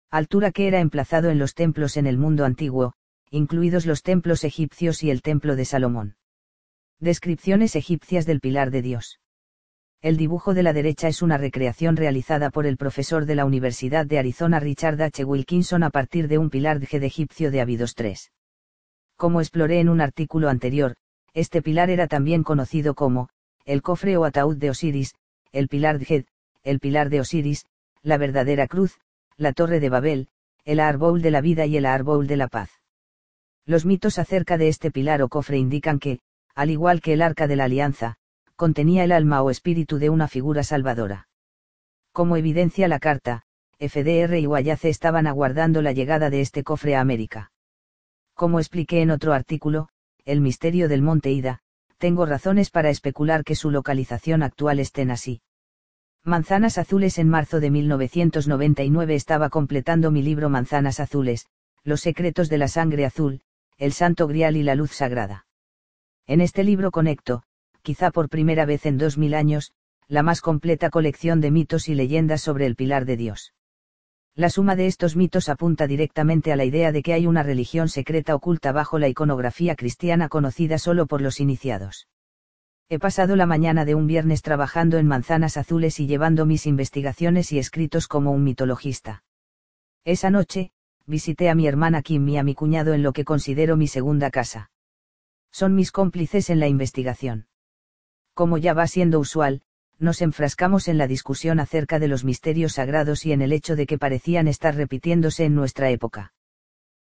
altura 0.10 0.52
que 0.52 0.68
era 0.68 0.80
emplazado 0.80 1.30
en 1.30 1.38
los 1.38 1.54
templos 1.54 1.98
en 1.98 2.08
el 2.08 2.18
mundo 2.18 2.46
antiguo, 2.46 2.94
incluidos 3.30 3.86
los 3.86 4.04
templos 4.04 4.44
egipcios 4.44 5.04
y 5.04 5.12
el 5.12 5.22
templo 5.22 5.56
de 5.56 5.66
Salomón. 5.66 6.16
Descripciones 7.00 7.76
egipcias 7.76 8.26
del 8.26 8.40
pilar 8.40 8.72
de 8.72 8.82
Dios. 8.82 9.20
El 10.02 10.16
dibujo 10.16 10.54
de 10.54 10.64
la 10.64 10.74
derecha 10.74 11.08
es 11.08 11.22
una 11.22 11.38
recreación 11.38 11.98
realizada 11.98 12.52
por 12.52 12.66
el 12.66 12.78
profesor 12.78 13.26
de 13.26 13.36
la 13.36 13.46
Universidad 13.46 14.06
de 14.06 14.20
Arizona 14.20 14.60
Richard 14.60 15.02
H. 15.02 15.24
Wilkinson 15.26 15.84
a 15.84 15.90
partir 15.90 16.28
de 16.28 16.38
un 16.38 16.50
pilar 16.50 16.80
de 16.80 17.06
egipcio 17.06 17.52
de 17.52 17.62
Abidos 17.62 17.96
3. 17.96 18.32
Como 19.18 19.42
exploré 19.42 19.80
en 19.80 19.90
un 19.90 20.00
artículo 20.00 20.50
anterior, 20.50 20.96
este 21.34 21.62
pilar 21.62 21.90
era 21.90 22.08
también 22.08 22.44
conocido 22.44 22.96
como, 22.96 23.30
el 23.66 23.82
cofre 23.82 24.16
o 24.16 24.24
ataúd 24.24 24.56
de 24.56 24.70
Osiris, 24.70 25.16
el 25.52 25.68
pilar 25.68 26.00
de 26.00 26.06
Ged, 26.06 26.26
el 26.64 26.80
pilar 26.80 27.10
de 27.10 27.20
Osiris, 27.20 27.66
la 28.04 28.18
verdadera 28.18 28.68
cruz, 28.68 29.00
la 29.38 29.54
Torre 29.54 29.80
de 29.80 29.90
Babel, 29.90 30.30
el 30.66 30.80
árbol 30.80 31.22
de 31.22 31.30
la 31.30 31.42
vida 31.42 31.68
y 31.68 31.78
el 31.78 31.86
árbol 31.86 32.26
de 32.26 32.38
la 32.38 32.48
paz. 32.48 32.72
Los 33.66 33.86
mitos 33.86 34.18
acerca 34.18 34.58
de 34.58 34.68
este 34.68 34.90
pilar 34.90 35.22
o 35.22 35.30
cofre 35.30 35.58
indican 35.58 36.00
que, 36.00 36.20
al 36.56 36.72
igual 36.72 37.02
que 37.02 37.14
el 37.14 37.22
arca 37.22 37.46
de 37.46 37.56
la 37.56 37.66
alianza, 37.66 38.16
contenía 38.56 39.04
el 39.04 39.12
alma 39.12 39.44
o 39.44 39.52
espíritu 39.52 40.00
de 40.00 40.10
una 40.10 40.28
figura 40.28 40.64
salvadora. 40.64 41.28
Como 42.12 42.36
evidencia 42.36 42.88
la 42.88 42.98
carta, 42.98 43.44
FDR 43.78 44.40
y 44.40 44.46
Guayace 44.46 44.90
estaban 44.90 45.28
aguardando 45.28 45.84
la 45.84 45.92
llegada 45.92 46.32
de 46.32 46.42
este 46.42 46.64
cofre 46.64 46.96
a 46.96 47.02
América. 47.02 47.52
Como 48.34 48.60
expliqué 48.60 49.02
en 49.02 49.12
otro 49.12 49.34
artículo, 49.34 49.90
El 50.26 50.42
misterio 50.42 50.90
del 50.90 51.04
monte 51.04 51.32
Ida, 51.32 51.60
tengo 52.00 52.26
razones 52.26 52.72
para 52.72 52.90
especular 52.90 53.44
que 53.44 53.56
su 53.56 53.70
localización 53.70 54.42
actual 54.42 54.80
estén 54.80 55.12
así. 55.12 55.42
Manzanas 56.28 56.78
Azules 56.78 57.20
en 57.20 57.30
marzo 57.30 57.62
de 57.62 57.72
1999 57.72 59.16
estaba 59.16 59.50
completando 59.50 60.12
mi 60.12 60.22
libro 60.22 60.50
Manzanas 60.50 61.00
Azules, 61.00 61.48
Los 61.86 62.02
secretos 62.02 62.50
de 62.50 62.58
la 62.58 62.68
sangre 62.68 63.06
azul, 63.06 63.40
el 63.78 63.94
santo 63.94 64.28
grial 64.28 64.58
y 64.58 64.64
la 64.64 64.76
luz 64.76 64.92
sagrada. 64.92 65.46
En 66.26 66.42
este 66.42 66.66
libro 66.66 66.92
conecto, 66.92 67.44
quizá 67.82 68.12
por 68.12 68.28
primera 68.28 68.66
vez 68.66 68.86
en 68.86 68.98
dos 68.98 69.18
mil 69.18 69.34
años, 69.34 69.72
la 70.10 70.22
más 70.22 70.42
completa 70.42 70.90
colección 70.90 71.40
de 71.40 71.50
mitos 71.50 71.88
y 71.88 71.96
leyendas 71.96 72.42
sobre 72.42 72.66
el 72.66 72.76
pilar 72.76 73.06
de 73.06 73.16
Dios. 73.16 73.54
La 74.36 74.50
suma 74.50 74.76
de 74.76 74.88
estos 74.88 75.16
mitos 75.16 75.48
apunta 75.48 75.88
directamente 75.88 76.52
a 76.52 76.58
la 76.58 76.66
idea 76.66 76.92
de 76.92 77.04
que 77.04 77.14
hay 77.14 77.26
una 77.26 77.42
religión 77.42 77.88
secreta 77.88 78.36
oculta 78.36 78.74
bajo 78.74 79.00
la 79.00 79.08
iconografía 79.08 79.78
cristiana 79.78 80.28
conocida 80.28 80.78
solo 80.78 81.06
por 81.06 81.22
los 81.22 81.40
iniciados. 81.40 82.10
He 82.90 83.00
pasado 83.00 83.36
la 83.36 83.46
mañana 83.46 83.84
de 83.84 83.96
un 83.96 84.08
viernes 84.08 84.42
trabajando 84.42 84.98
en 84.98 85.08
manzanas 85.08 85.58
azules 85.58 86.00
y 86.00 86.08
llevando 86.08 86.46
mis 86.46 86.66
investigaciones 86.66 87.52
y 87.52 87.60
escritos 87.60 88.08
como 88.08 88.32
un 88.32 88.46
mitologista. 88.46 89.26
Esa 90.06 90.30
noche, 90.30 90.72
visité 91.06 91.50
a 91.50 91.56
mi 91.56 91.68
hermana 91.68 92.02
Kim 92.02 92.26
y 92.30 92.38
a 92.38 92.44
mi 92.44 92.56
cuñado 92.56 92.94
en 92.94 93.04
lo 93.04 93.12
que 93.12 93.26
considero 93.26 93.76
mi 93.76 93.88
segunda 93.88 94.32
casa. 94.32 94.72
Son 95.52 95.76
mis 95.76 95.92
cómplices 95.92 96.50
en 96.50 96.62
la 96.62 96.70
investigación. 96.70 97.48
Como 98.34 98.58
ya 98.58 98.74
va 98.74 98.88
siendo 98.88 99.20
usual, 99.20 99.64
nos 100.00 100.22
enfrascamos 100.22 100.88
en 100.88 100.98
la 100.98 101.08
discusión 101.08 101.60
acerca 101.60 102.00
de 102.00 102.08
los 102.08 102.24
misterios 102.24 102.74
sagrados 102.74 103.26
y 103.26 103.34
en 103.34 103.42
el 103.42 103.52
hecho 103.52 103.76
de 103.76 103.86
que 103.86 103.98
parecían 103.98 104.48
estar 104.48 104.76
repitiéndose 104.76 105.44
en 105.44 105.56
nuestra 105.56 105.90
época. 105.90 106.34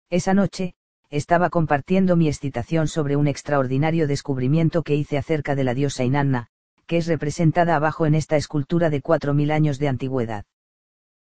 Esa 0.09 0.33
noche, 0.33 0.75
estaba 1.13 1.51
compartiendo 1.51 2.15
mi 2.15 2.27
excitación 2.27 2.87
sobre 2.87 3.15
un 3.15 3.27
extraordinario 3.27 4.07
descubrimiento 4.07 4.81
que 4.81 4.95
hice 4.95 5.19
acerca 5.19 5.53
de 5.53 5.63
la 5.63 5.75
diosa 5.75 6.03
Inanna, 6.03 6.47
que 6.87 6.97
es 6.97 7.05
representada 7.05 7.75
abajo 7.75 8.07
en 8.07 8.15
esta 8.15 8.35
escultura 8.35 8.89
de 8.89 9.03
4.000 9.03 9.51
años 9.51 9.77
de 9.77 9.89
antigüedad. 9.89 10.45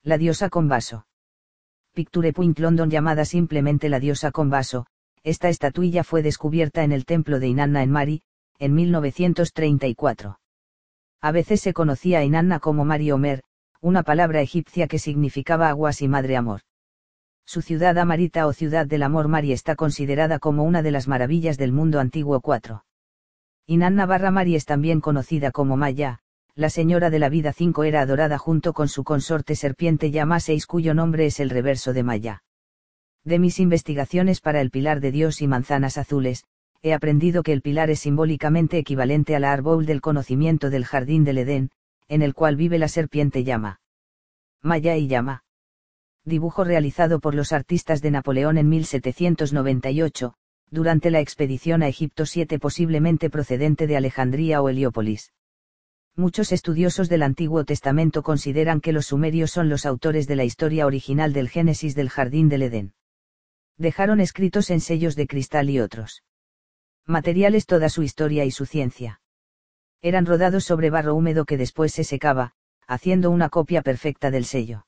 La 0.03 0.17
diosa 0.17 0.49
con 0.49 0.67
vaso. 0.67 1.07
Picture 1.93 2.33
Point 2.33 2.59
London 2.59 2.89
llamada 2.89 3.23
simplemente 3.23 3.87
la 3.87 4.01
diosa 4.01 4.31
con 4.31 4.49
vaso, 4.49 4.87
esta 5.23 5.47
estatuilla 5.47 6.03
fue 6.03 6.21
descubierta 6.21 6.83
en 6.83 6.91
el 6.91 7.05
templo 7.05 7.39
de 7.39 7.47
Inanna 7.47 7.81
en 7.81 7.89
Mari, 7.89 8.23
en 8.59 8.73
1934. 8.73 10.37
A 11.21 11.31
veces 11.31 11.61
se 11.61 11.71
conocía 11.71 12.19
a 12.19 12.23
Inanna 12.25 12.59
como 12.59 12.83
Mari 12.83 13.11
Omer, 13.11 13.41
una 13.79 14.03
palabra 14.03 14.41
egipcia 14.41 14.89
que 14.89 14.99
significaba 14.99 15.69
aguas 15.69 16.01
y 16.01 16.09
madre 16.09 16.35
amor. 16.35 16.66
Su 17.49 17.61
ciudad 17.61 17.97
amarita 17.97 18.45
o 18.45 18.51
ciudad 18.51 18.87
del 18.87 19.03
amor 19.03 19.29
Mari 19.29 19.53
está 19.53 19.77
considerada 19.77 20.37
como 20.37 20.65
una 20.65 20.81
de 20.81 20.91
las 20.91 21.07
maravillas 21.07 21.57
del 21.57 21.71
mundo 21.71 22.01
antiguo 22.01 22.41
4. 22.41 22.83
Inanna 23.67 24.05
barra 24.05 24.31
Mari 24.31 24.55
es 24.55 24.65
también 24.65 24.99
conocida 24.99 25.51
como 25.51 25.77
Maya, 25.77 26.19
la 26.55 26.69
señora 26.69 27.09
de 27.09 27.19
la 27.19 27.29
vida 27.29 27.53
5 27.53 27.85
era 27.85 28.01
adorada 28.01 28.37
junto 28.37 28.73
con 28.73 28.89
su 28.89 29.05
consorte 29.05 29.55
serpiente 29.55 30.11
Yama 30.11 30.41
6 30.41 30.67
cuyo 30.67 30.93
nombre 30.93 31.25
es 31.25 31.39
el 31.39 31.49
reverso 31.49 31.93
de 31.93 32.03
Maya. 32.03 32.43
De 33.23 33.39
mis 33.39 33.59
investigaciones 33.59 34.41
para 34.41 34.59
el 34.59 34.69
pilar 34.69 34.99
de 34.99 35.13
Dios 35.13 35.41
y 35.41 35.47
manzanas 35.47 35.97
azules, 35.97 36.43
he 36.81 36.93
aprendido 36.93 37.43
que 37.43 37.53
el 37.53 37.61
pilar 37.61 37.89
es 37.89 38.01
simbólicamente 38.01 38.77
equivalente 38.77 39.37
al 39.37 39.45
árbol 39.45 39.85
del 39.85 40.01
conocimiento 40.01 40.69
del 40.69 40.83
jardín 40.83 41.23
del 41.23 41.37
Edén, 41.37 41.69
en 42.09 42.23
el 42.23 42.33
cual 42.33 42.57
vive 42.57 42.77
la 42.77 42.89
serpiente 42.89 43.45
Yama. 43.45 43.79
Maya 44.61 44.97
y 44.97 45.07
Yama 45.07 45.45
dibujo 46.27 46.65
realizado 46.65 47.19
por 47.19 47.33
los 47.33 47.53
artistas 47.53 48.01
de 48.01 48.11
Napoleón 48.11 48.57
en 48.57 48.67
1798, 48.67 50.33
durante 50.69 51.09
la 51.09 51.21
expedición 51.21 51.81
a 51.83 51.87
Egipto 51.87 52.25
7 52.25 52.59
posiblemente 52.59 53.29
procedente 53.29 53.87
de 53.87 53.95
Alejandría 53.95 54.61
o 54.61 54.67
Heliópolis. 54.67 55.31
Muchos 56.15 56.51
estudiosos 56.51 57.07
del 57.09 57.23
Antiguo 57.23 57.63
Testamento 57.63 58.23
consideran 58.23 58.81
que 58.81 58.91
los 58.91 59.05
sumerios 59.05 59.51
son 59.51 59.69
los 59.69 59.85
autores 59.85 60.27
de 60.27 60.35
la 60.35 60.43
historia 60.43 60.85
original 60.85 61.31
del 61.31 61.47
Génesis 61.47 61.95
del 61.95 62.09
Jardín 62.09 62.49
del 62.49 62.63
Edén. 62.63 62.93
Dejaron 63.77 64.19
escritos 64.19 64.69
en 64.69 64.81
sellos 64.81 65.15
de 65.15 65.27
cristal 65.27 65.69
y 65.69 65.79
otros 65.79 66.23
materiales 67.05 67.67
toda 67.67 67.87
su 67.87 68.03
historia 68.03 68.43
y 68.43 68.51
su 68.51 68.65
ciencia. 68.65 69.21
Eran 70.01 70.25
rodados 70.25 70.65
sobre 70.65 70.89
barro 70.89 71.15
húmedo 71.15 71.45
que 71.45 71.55
después 71.55 71.93
se 71.93 72.03
secaba, 72.03 72.53
haciendo 72.85 73.31
una 73.31 73.47
copia 73.47 73.81
perfecta 73.81 74.29
del 74.29 74.43
sello. 74.43 74.86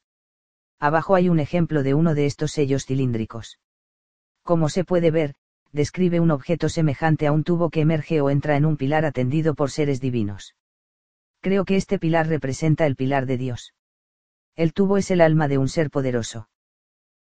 Abajo 0.80 1.16
hay 1.16 1.28
un 1.28 1.40
ejemplo 1.40 1.84
de 1.84 1.94
uno 1.94 2.16
de 2.16 2.26
estos 2.26 2.52
sellos 2.52 2.86
cilíndricos. 2.86 3.60
Como 4.44 4.70
se 4.70 4.86
puede 4.86 5.12
ver, 5.12 5.36
describe 5.74 6.20
un 6.20 6.32
objeto 6.32 6.70
semejante 6.70 7.28
a 7.28 7.32
un 7.32 7.44
tubo 7.44 7.70
que 7.70 7.82
emerge 7.82 8.22
o 8.22 8.30
entra 8.30 8.56
en 8.56 8.66
un 8.66 8.78
pilar 8.78 9.06
atendido 9.06 9.56
por 9.56 9.72
seres 9.72 10.00
divinos. 10.00 10.56
Creo 11.42 11.66
que 11.66 11.76
este 11.76 12.00
pilar 12.00 12.28
representa 12.28 12.86
el 12.86 12.96
pilar 12.96 13.26
de 13.26 13.38
Dios. 13.38 13.74
El 14.56 14.74
tubo 14.74 14.98
es 14.98 15.12
el 15.12 15.22
alma 15.22 15.48
de 15.48 15.58
un 15.58 15.68
ser 15.68 15.90
poderoso. 15.90 16.50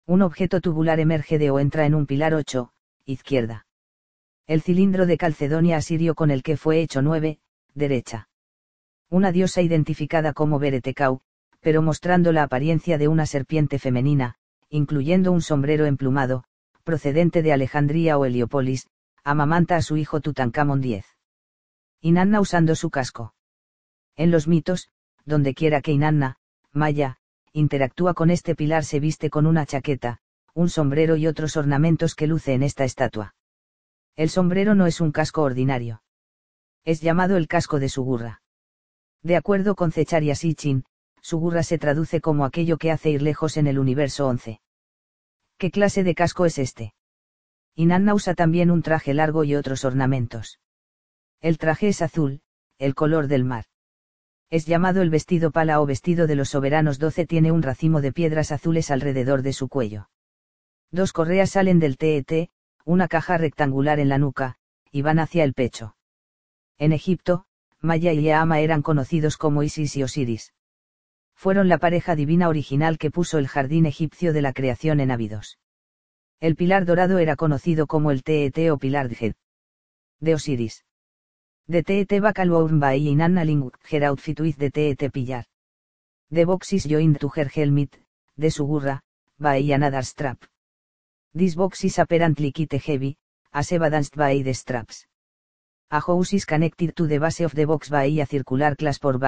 Un 0.07 0.23
objeto 0.23 0.61
tubular 0.61 1.01
emerge 1.01 1.39
de 1.39 1.51
o 1.51 1.59
entra 1.59 1.87
en 1.87 1.95
un 1.95 2.07
pilar 2.07 2.35
8, 2.35 2.73
izquierda. 3.07 3.67
El 4.47 4.63
cilindro 4.63 5.07
de 5.07 5.17
Calcedonia 5.17 5.77
asirio 5.77 6.15
con 6.15 6.31
el 6.31 6.43
que 6.43 6.57
fue 6.57 6.81
hecho 6.81 7.03
9, 7.03 7.39
derecha. 7.75 8.29
Una 9.09 9.33
diosa 9.33 9.63
identificada 9.63 10.33
como 10.33 10.59
Beretekau, 10.59 11.23
pero 11.65 11.81
mostrando 11.81 12.31
la 12.31 12.43
apariencia 12.43 12.99
de 12.99 13.09
una 13.09 13.25
serpiente 13.25 13.79
femenina, 13.79 14.35
incluyendo 14.69 15.33
un 15.33 15.41
sombrero 15.41 15.87
emplumado, 15.87 16.45
procedente 16.85 17.43
de 17.43 17.55
Alejandría 17.55 18.19
o 18.19 18.27
Heliópolis, 18.27 18.87
amamanta 19.25 19.77
a 19.77 19.81
su 19.81 19.97
hijo 19.97 20.21
Tutankamón 20.21 20.85
X. 20.85 21.07
Inanna 22.03 22.43
usando 22.43 22.75
su 22.75 22.91
casco. 22.91 23.35
En 24.15 24.31
los 24.31 24.47
mitos, 24.47 24.91
donde 25.25 25.55
quiera 25.55 25.81
que 25.81 25.93
Inanna, 25.93 26.37
Maya, 26.71 27.17
interactúa 27.55 28.13
con 28.13 28.29
este 28.29 28.55
pilar 28.55 28.85
se 28.85 29.01
viste 29.01 29.31
con 29.31 29.47
una 29.47 29.65
chaqueta, 29.65 30.19
un 30.53 30.69
sombrero 30.69 31.17
y 31.17 31.27
otros 31.27 31.57
ornamentos 31.57 32.15
que 32.15 32.27
luce 32.27 32.53
en 32.53 32.63
esta 32.63 32.85
estatua. 32.85 33.37
El 34.17 34.29
sombrero 34.29 34.75
no 34.75 34.85
es 34.87 35.01
un 35.01 35.13
casco 35.13 35.41
ordinario. 35.41 36.03
Es 36.85 37.01
llamado 37.01 37.39
el 37.39 37.49
casco 37.49 37.81
de 37.81 37.89
Sugurra. 37.89 38.43
De 39.23 39.37
acuerdo 39.37 39.75
con 39.75 39.93
Zecharia 39.93 40.35
Sitchin, 40.35 40.85
Sugurra 41.25 41.63
se 41.63 41.79
traduce 41.79 42.21
como 42.21 42.45
aquello 42.45 42.77
que 42.77 42.91
hace 42.91 43.09
ir 43.09 43.23
lejos 43.23 43.57
en 43.57 43.67
el 43.67 43.79
universo 43.79 44.27
11. 44.27 44.61
¿Qué 45.57 45.71
clase 45.71 46.05
de 46.05 46.15
casco 46.15 46.45
es 46.45 46.59
este? 46.59 46.93
Inanna 47.75 48.13
usa 48.13 48.35
también 48.35 48.71
un 48.71 48.83
traje 48.83 49.15
largo 49.15 49.43
y 49.43 49.55
otros 49.55 49.87
ornamentos. 49.87 50.61
El 51.41 51.57
traje 51.57 51.89
es 51.89 52.03
azul, 52.03 52.43
el 52.77 52.95
color 52.95 53.27
del 53.27 53.43
mar. 53.43 53.65
Es 54.51 54.67
llamado 54.67 55.01
el 55.01 55.09
vestido 55.09 55.51
pala 55.51 55.81
o 55.81 55.87
vestido 55.87 56.27
de 56.27 56.35
los 56.35 56.51
soberanos 56.51 56.99
12 56.99 57.25
tiene 57.25 57.53
un 57.53 57.63
racimo 57.63 58.03
de 58.03 58.13
piedras 58.13 58.53
azules 58.53 58.91
alrededor 58.91 59.41
de 59.41 59.55
su 59.55 59.71
cuello. 59.71 60.11
Dos 60.91 61.15
correas 61.15 61.53
salen 61.53 61.79
del 61.79 61.97
TET, 61.97 62.51
una 62.85 63.09
caja 63.09 63.39
rectangular 63.39 63.99
en 63.99 64.11
la 64.11 64.19
nuca, 64.19 64.57
y 64.91 65.01
van 65.01 65.19
hacia 65.19 65.45
el 65.45 65.55
pecho. 65.55 65.97
En 66.77 66.93
Egipto, 66.93 67.47
Maya 67.81 68.13
y 68.13 68.25
Yaama 68.25 68.61
eran 68.61 68.83
conocidos 68.83 69.39
como 69.39 69.63
Isis 69.63 69.97
y 69.97 70.03
Osiris 70.03 70.53
fueron 71.45 71.69
la 71.69 71.77
pareja 71.77 72.17
divina 72.17 72.49
original 72.49 72.97
que 72.97 73.11
puso 73.11 73.37
el 73.37 73.49
jardín 73.49 73.85
egipcio 73.85 74.33
de 74.33 74.41
la 74.41 74.55
creación 74.55 74.99
en 74.99 75.11
Abidos. 75.11 75.59
El 76.41 76.57
pilar 76.57 76.87
dorado 76.87 77.19
era 77.19 77.37
conocido 77.37 77.87
como 77.87 78.11
el 78.11 78.23
TET 78.23 78.71
o 78.71 78.79
pilar 78.79 79.11
de 79.11 79.35
De 80.21 80.35
Osiris. 80.35 80.87
De 81.67 81.83
TET 81.83 82.19
Bakaluaurn 82.19 82.81
Bai 82.81 83.09
in 83.09 83.21
Annaling 83.21 83.71
her 83.91 84.05
outfit 84.05 84.41
with 84.41 84.57
de 84.57 84.71
TET 84.71 85.13
pillar. 85.13 85.45
De 86.31 86.47
boxes 86.47 86.89
joined 86.89 87.19
to 87.19 87.29
her 87.37 87.51
helmet, 87.55 87.95
de 88.39 88.51
Sugurra, 88.51 89.03
Bai 89.37 89.71
another 89.71 90.03
strap. 90.03 90.43
This 91.37 91.57
boxes 91.57 91.99
apparently 91.99 92.53
kite 92.53 92.81
heavy, 92.81 93.19
as 93.53 93.71
evidenced 93.71 94.17
by 94.17 94.41
the 94.41 94.55
straps. 94.55 95.07
A 95.91 96.01
house 96.01 96.33
is 96.33 96.47
connected 96.47 96.97
to 96.97 97.07
the 97.07 97.19
base 97.19 97.45
of 97.45 97.55
the 97.55 97.67
box 97.67 97.91
by 97.91 98.07
a 98.07 98.25
circular 98.25 98.75
clasp 98.77 99.05
or 99.05 99.19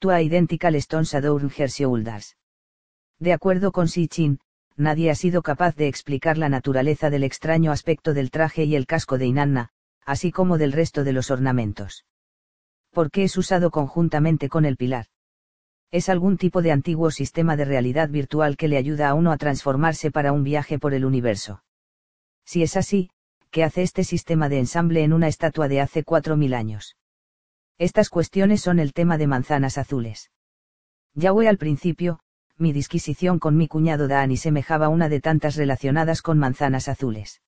buckle 0.00 0.14
a 0.14 0.22
identical 0.22 0.74
stones 0.76 1.14
adorn 1.14 1.50
her. 1.56 1.70
De 3.18 3.32
acuerdo 3.32 3.72
con 3.72 3.88
Sichin, 3.88 4.38
nadie 4.76 5.10
ha 5.10 5.14
sido 5.14 5.42
capaz 5.42 5.76
de 5.76 5.88
explicar 5.88 6.36
la 6.36 6.48
naturaleza 6.48 7.10
del 7.10 7.24
extraño 7.24 7.72
aspecto 7.72 8.12
del 8.12 8.30
traje 8.30 8.64
y 8.64 8.76
el 8.76 8.86
casco 8.86 9.18
de 9.18 9.26
Inanna, 9.26 9.70
así 10.04 10.32
como 10.32 10.58
del 10.58 10.72
resto 10.72 11.04
de 11.04 11.12
los 11.12 11.30
ornamentos. 11.30 12.04
¿Por 12.90 13.10
qué 13.10 13.24
es 13.24 13.36
usado 13.36 13.70
conjuntamente 13.70 14.48
con 14.48 14.64
el 14.64 14.76
pilar? 14.76 15.06
Es 15.90 16.08
algún 16.08 16.38
tipo 16.38 16.60
de 16.60 16.72
antiguo 16.72 17.10
sistema 17.10 17.56
de 17.56 17.64
realidad 17.64 18.08
virtual 18.08 18.56
que 18.56 18.68
le 18.68 18.76
ayuda 18.76 19.08
a 19.08 19.14
uno 19.14 19.32
a 19.32 19.36
transformarse 19.36 20.10
para 20.10 20.32
un 20.32 20.42
viaje 20.42 20.78
por 20.78 20.92
el 20.92 21.04
universo. 21.04 21.62
Si 22.44 22.62
es 22.62 22.76
así, 22.76 23.10
¿qué 23.50 23.64
hace 23.64 23.82
este 23.82 24.04
sistema 24.04 24.48
de 24.48 24.58
ensamble 24.58 25.04
en 25.04 25.12
una 25.12 25.28
estatua 25.28 25.68
de 25.68 25.80
hace 25.80 26.04
4.000 26.04 26.54
años? 26.54 26.96
Estas 27.78 28.08
cuestiones 28.08 28.60
son 28.60 28.78
el 28.78 28.92
tema 28.92 29.18
de 29.18 29.26
manzanas 29.26 29.78
azules. 29.78 30.30
Yahweh 31.14 31.48
al 31.48 31.58
principio, 31.58 32.20
mi 32.56 32.72
disquisición 32.72 33.38
con 33.38 33.56
mi 33.56 33.66
cuñado 33.66 34.06
Dani 34.06 34.36
semejaba 34.36 34.88
una 34.88 35.08
de 35.08 35.20
tantas 35.20 35.56
relacionadas 35.56 36.22
con 36.22 36.38
manzanas 36.38 36.88
azules. 36.88 37.42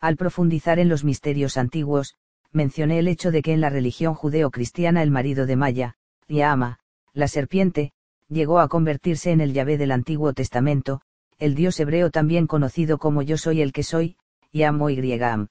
Al 0.00 0.16
profundizar 0.16 0.78
en 0.78 0.88
los 0.88 1.04
misterios 1.04 1.56
antiguos, 1.56 2.14
mencioné 2.50 2.98
el 2.98 3.08
hecho 3.08 3.30
de 3.30 3.42
que 3.42 3.52
en 3.52 3.60
la 3.60 3.70
religión 3.70 4.14
judeo-cristiana 4.14 5.02
el 5.02 5.10
marido 5.10 5.46
de 5.46 5.56
Maya, 5.56 5.96
Yahama, 6.28 6.78
la 7.12 7.28
serpiente, 7.28 7.92
llegó 8.28 8.60
a 8.60 8.68
convertirse 8.68 9.32
en 9.32 9.42
el 9.42 9.52
Yahvé 9.52 9.76
del 9.76 9.92
Antiguo 9.92 10.32
Testamento, 10.32 11.02
el 11.38 11.54
dios 11.54 11.78
hebreo 11.78 12.10
también 12.10 12.46
conocido 12.46 12.98
como 12.98 13.22
yo 13.22 13.36
soy 13.36 13.60
el 13.60 13.72
que 13.72 13.82
soy, 13.82 14.16
Yamo 14.52 14.88
y 14.90 14.96
Griegam. 14.96 15.48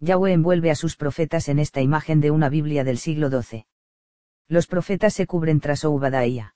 Yahweh 0.00 0.32
envuelve 0.32 0.70
a 0.70 0.74
sus 0.74 0.96
profetas 0.96 1.48
en 1.48 1.58
esta 1.58 1.80
imagen 1.80 2.20
de 2.20 2.30
una 2.30 2.48
Biblia 2.48 2.84
del 2.84 2.98
siglo 2.98 3.28
XII. 3.30 3.66
Los 4.48 4.66
profetas 4.66 5.14
se 5.14 5.26
cubren 5.26 5.60
tras 5.60 5.84
Obadiah. 5.84 6.54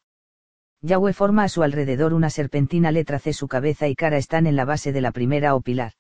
Yahweh 0.81 1.13
forma 1.13 1.45
a 1.45 1.49
su 1.49 1.63
alrededor 1.63 2.15
una 2.15 2.31
serpentina 2.31 2.91
letra 2.91 3.19
C. 3.19 3.33
Su 3.33 3.49
cabeza 3.49 3.89
y 3.89 3.95
cara 3.95 4.17
están 4.17 4.47
en 4.47 4.57
la 4.57 4.65
base 4.65 4.93
de 4.93 5.01
la 5.01 5.13
primera 5.13 5.55
o 5.55 5.61
pilar. 5.61 5.93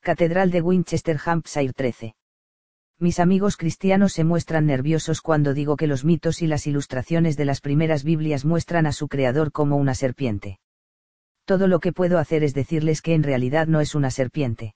Catedral 0.00 0.50
de 0.50 0.62
Winchester, 0.62 1.18
Hampshire 1.24 1.72
13. 1.72 2.14
Mis 2.98 3.18
amigos 3.18 3.56
cristianos 3.56 4.12
se 4.12 4.24
muestran 4.24 4.66
nerviosos 4.66 5.20
cuando 5.20 5.54
digo 5.54 5.76
que 5.76 5.86
los 5.86 6.04
mitos 6.04 6.40
y 6.40 6.46
las 6.46 6.66
ilustraciones 6.66 7.36
de 7.36 7.44
las 7.44 7.60
primeras 7.60 8.04
Biblias 8.04 8.44
muestran 8.44 8.86
a 8.86 8.92
su 8.92 9.08
creador 9.08 9.52
como 9.52 9.76
una 9.76 9.94
serpiente. 9.94 10.60
Todo 11.44 11.66
lo 11.66 11.80
que 11.80 11.92
puedo 11.92 12.18
hacer 12.18 12.44
es 12.44 12.54
decirles 12.54 13.02
que 13.02 13.14
en 13.14 13.22
realidad 13.22 13.66
no 13.66 13.80
es 13.80 13.94
una 13.94 14.10
serpiente. 14.10 14.74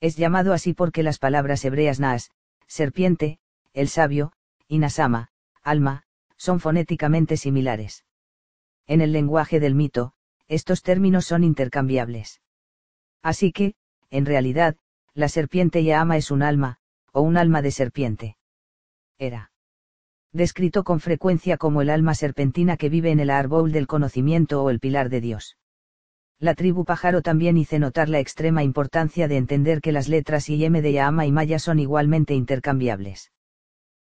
Es 0.00 0.16
llamado 0.16 0.52
así 0.52 0.74
porque 0.74 1.02
las 1.02 1.18
palabras 1.18 1.64
hebreas 1.64 2.00
Naas, 2.00 2.30
serpiente, 2.66 3.38
el 3.72 3.88
sabio, 3.88 4.32
y 4.68 4.78
Nasama, 4.78 5.30
alma, 5.62 6.04
son 6.36 6.60
fonéticamente 6.60 7.36
similares. 7.36 8.04
En 8.86 9.00
el 9.00 9.12
lenguaje 9.12 9.58
del 9.60 9.74
mito, 9.74 10.12
estos 10.48 10.82
términos 10.82 11.26
son 11.26 11.44
intercambiables. 11.44 12.40
Así 13.22 13.52
que, 13.52 13.74
en 14.10 14.26
realidad, 14.26 14.76
la 15.14 15.28
serpiente 15.28 15.82
Yahama 15.82 16.16
es 16.16 16.30
un 16.30 16.42
alma, 16.42 16.78
o 17.12 17.22
un 17.22 17.36
alma 17.36 17.62
de 17.62 17.70
serpiente. 17.70 18.36
Era 19.18 19.50
descrito 20.32 20.84
con 20.84 21.00
frecuencia 21.00 21.56
como 21.56 21.80
el 21.80 21.88
alma 21.88 22.14
serpentina 22.14 22.76
que 22.76 22.90
vive 22.90 23.10
en 23.10 23.20
el 23.20 23.30
árbol 23.30 23.72
del 23.72 23.86
conocimiento 23.86 24.62
o 24.62 24.68
el 24.68 24.80
pilar 24.80 25.08
de 25.08 25.22
Dios. 25.22 25.56
La 26.38 26.54
tribu 26.54 26.84
pájaro 26.84 27.22
también 27.22 27.56
hice 27.56 27.78
notar 27.78 28.10
la 28.10 28.18
extrema 28.18 28.62
importancia 28.62 29.26
de 29.26 29.38
entender 29.38 29.80
que 29.80 29.90
las 29.90 30.06
letras 30.06 30.50
I 30.50 30.66
M 30.66 30.82
de 30.82 30.92
Yahama 30.92 31.24
y 31.24 31.32
Maya 31.32 31.58
son 31.58 31.78
igualmente 31.78 32.34
intercambiables. 32.34 33.32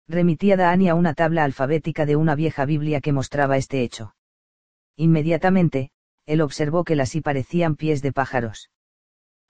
Remití 0.07 0.53
a 0.53 0.57
Dani 0.57 0.87
a 0.87 0.95
una 0.95 1.13
tabla 1.13 1.43
alfabética 1.43 2.05
de 2.05 2.15
una 2.15 2.35
vieja 2.35 2.63
Biblia 2.63 3.01
que 3.01 3.11
mostraba 3.11 3.57
este 3.57 3.81
hecho. 3.81 4.15
Inmediatamente, 4.95 5.91
él 6.25 6.39
observó 6.39 6.85
que 6.85 6.95
las 6.95 7.13
I 7.15 7.21
parecían 7.21 7.75
pies 7.75 8.01
de 8.01 8.13
pájaros. 8.13 8.69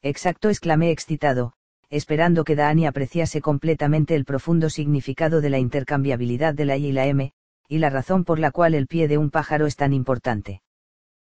Exacto, 0.01 0.49
exclamé 0.49 0.89
excitado, 0.89 1.53
esperando 1.91 2.43
que 2.43 2.55
Dani 2.55 2.87
apreciase 2.87 3.41
completamente 3.41 4.15
el 4.15 4.25
profundo 4.25 4.71
significado 4.71 5.41
de 5.41 5.51
la 5.51 5.59
intercambiabilidad 5.59 6.55
de 6.55 6.65
la 6.65 6.77
I 6.77 6.87
y 6.87 6.91
la 6.93 7.05
M, 7.05 7.31
y 7.67 7.77
la 7.77 7.91
razón 7.91 8.23
por 8.23 8.39
la 8.39 8.49
cual 8.49 8.73
el 8.73 8.87
pie 8.87 9.07
de 9.07 9.19
un 9.19 9.29
pájaro 9.29 9.67
es 9.67 9.75
tan 9.75 9.93
importante. 9.93 10.63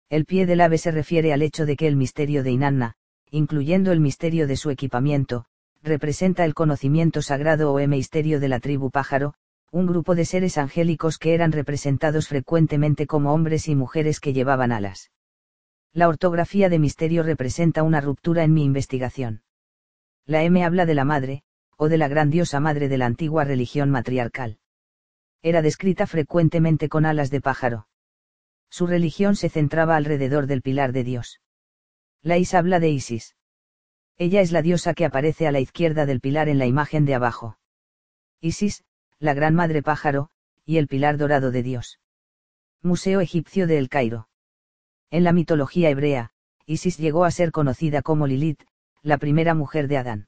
El 0.09 0.25
pie 0.25 0.45
del 0.45 0.61
ave 0.61 0.77
se 0.77 0.91
refiere 0.91 1.33
al 1.33 1.41
hecho 1.41 1.65
de 1.65 1.75
que 1.75 1.87
el 1.87 1.97
misterio 1.97 2.41
de 2.41 2.51
Inanna, 2.51 2.95
incluyendo 3.29 3.91
el 3.91 3.99
misterio 3.99 4.47
de 4.47 4.55
su 4.55 4.69
equipamiento, 4.69 5.45
representa 5.83 6.45
el 6.45 6.53
conocimiento 6.53 7.21
sagrado 7.21 7.73
o 7.73 7.87
misterio 7.87 8.39
de 8.39 8.47
la 8.47 8.61
tribu 8.61 8.89
pájaro, 8.89 9.33
un 9.69 9.85
grupo 9.85 10.15
de 10.15 10.23
seres 10.23 10.57
angélicos 10.57 11.17
que 11.17 11.33
eran 11.33 11.51
representados 11.51 12.29
frecuentemente 12.29 13.05
como 13.05 13.33
hombres 13.33 13.67
y 13.67 13.75
mujeres 13.75 14.21
que 14.21 14.31
llevaban 14.31 14.71
alas. 14.71 15.11
La 15.91 16.07
ortografía 16.07 16.69
de 16.69 16.79
misterio 16.79 17.23
representa 17.23 17.83
una 17.83 17.99
ruptura 17.99 18.43
en 18.45 18.53
mi 18.53 18.63
investigación. 18.63 19.41
La 20.25 20.43
M 20.43 20.63
habla 20.63 20.85
de 20.85 20.95
la 20.95 21.03
madre, 21.03 21.43
o 21.75 21.89
de 21.89 21.97
la 21.97 22.07
grandiosa 22.07 22.61
madre 22.61 22.87
de 22.87 22.97
la 22.97 23.07
antigua 23.07 23.43
religión 23.43 23.89
matriarcal. 23.89 24.59
Era 25.41 25.61
descrita 25.61 26.07
frecuentemente 26.07 26.87
con 26.87 27.05
alas 27.05 27.29
de 27.29 27.41
pájaro. 27.41 27.87
Su 28.69 28.87
religión 28.87 29.35
se 29.35 29.49
centraba 29.49 29.95
alrededor 29.95 30.47
del 30.47 30.61
pilar 30.61 30.91
de 30.91 31.03
Dios. 31.03 31.41
La 32.21 32.37
Is 32.37 32.53
habla 32.53 32.79
de 32.79 32.89
Isis. 32.89 33.35
Ella 34.17 34.41
es 34.41 34.51
la 34.51 34.61
diosa 34.61 34.93
que 34.93 35.05
aparece 35.05 35.47
a 35.47 35.51
la 35.51 35.59
izquierda 35.59 36.05
del 36.05 36.21
pilar 36.21 36.49
en 36.49 36.57
la 36.57 36.65
imagen 36.65 37.05
de 37.05 37.15
abajo. 37.15 37.57
Isis, 38.41 38.83
la 39.19 39.33
gran 39.33 39.55
madre 39.55 39.81
pájaro, 39.81 40.29
y 40.65 40.77
el 40.77 40.87
pilar 40.87 41.17
dorado 41.17 41.51
de 41.51 41.63
Dios. 41.63 41.99
Museo 42.81 43.21
egipcio 43.21 43.67
de 43.67 43.77
El 43.77 43.89
Cairo. 43.89 44.29
En 45.09 45.23
la 45.23 45.33
mitología 45.33 45.89
hebrea, 45.89 46.31
Isis 46.65 46.97
llegó 46.97 47.25
a 47.25 47.31
ser 47.31 47.51
conocida 47.51 48.01
como 48.01 48.27
Lilith, 48.27 48.63
la 49.01 49.17
primera 49.17 49.53
mujer 49.53 49.87
de 49.87 49.97
Adán. 49.97 50.27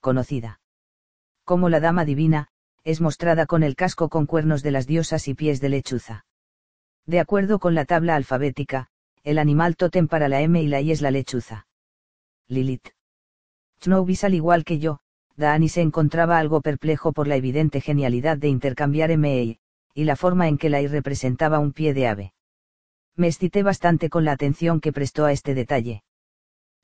Conocida 0.00 0.60
como 1.44 1.68
la 1.68 1.80
dama 1.80 2.04
divina, 2.04 2.48
es 2.84 3.00
mostrada 3.00 3.46
con 3.46 3.62
el 3.62 3.76
casco 3.76 4.08
con 4.08 4.26
cuernos 4.26 4.62
de 4.62 4.70
las 4.70 4.86
diosas 4.86 5.28
y 5.28 5.34
pies 5.34 5.60
de 5.60 5.68
lechuza. 5.68 6.24
De 7.06 7.20
acuerdo 7.20 7.58
con 7.58 7.74
la 7.74 7.84
tabla 7.84 8.14
alfabética, 8.14 8.88
el 9.24 9.38
animal 9.38 9.76
tótem 9.76 10.08
para 10.08 10.28
la 10.28 10.40
M 10.40 10.60
y 10.60 10.66
la 10.66 10.80
I 10.80 10.92
es 10.92 11.02
la 11.02 11.10
lechuza. 11.10 11.66
Lilith. 12.48 12.88
Snowbis 13.80 14.24
al 14.24 14.34
igual 14.34 14.64
que 14.64 14.78
yo, 14.78 15.00
Dani 15.36 15.68
se 15.68 15.80
encontraba 15.80 16.38
algo 16.38 16.60
perplejo 16.60 17.12
por 17.12 17.26
la 17.26 17.36
evidente 17.36 17.80
genialidad 17.80 18.38
de 18.38 18.48
intercambiar 18.48 19.10
M 19.10 19.32
e 19.32 19.42
I, 19.42 19.58
y 19.94 20.04
la 20.04 20.16
forma 20.16 20.48
en 20.48 20.58
que 20.58 20.70
la 20.70 20.80
I 20.80 20.86
representaba 20.86 21.58
un 21.58 21.72
pie 21.72 21.94
de 21.94 22.06
ave. 22.06 22.32
Me 23.16 23.26
excité 23.26 23.62
bastante 23.62 24.08
con 24.08 24.24
la 24.24 24.32
atención 24.32 24.80
que 24.80 24.92
prestó 24.92 25.24
a 25.24 25.32
este 25.32 25.54
detalle. 25.54 26.02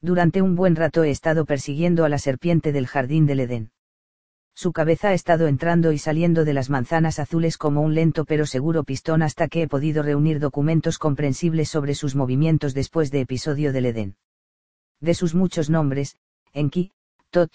Durante 0.00 0.42
un 0.42 0.54
buen 0.56 0.76
rato 0.76 1.04
he 1.04 1.10
estado 1.10 1.44
persiguiendo 1.44 2.04
a 2.04 2.08
la 2.08 2.18
serpiente 2.18 2.72
del 2.72 2.86
jardín 2.86 3.26
del 3.26 3.40
Edén. 3.40 3.70
Su 4.58 4.72
cabeza 4.72 5.10
ha 5.10 5.12
estado 5.12 5.46
entrando 5.46 5.92
y 5.92 5.98
saliendo 5.98 6.44
de 6.44 6.52
las 6.52 6.68
manzanas 6.68 7.20
azules 7.20 7.56
como 7.58 7.80
un 7.80 7.94
lento 7.94 8.24
pero 8.24 8.44
seguro 8.44 8.82
pistón 8.82 9.22
hasta 9.22 9.46
que 9.46 9.62
he 9.62 9.68
podido 9.68 10.02
reunir 10.02 10.40
documentos 10.40 10.98
comprensibles 10.98 11.68
sobre 11.68 11.94
sus 11.94 12.16
movimientos 12.16 12.74
después 12.74 13.12
de 13.12 13.20
episodio 13.20 13.72
del 13.72 13.86
Edén. 13.86 14.16
De 15.00 15.14
sus 15.14 15.36
muchos 15.36 15.70
nombres, 15.70 16.16
Enki, 16.52 16.90
Tot, 17.30 17.52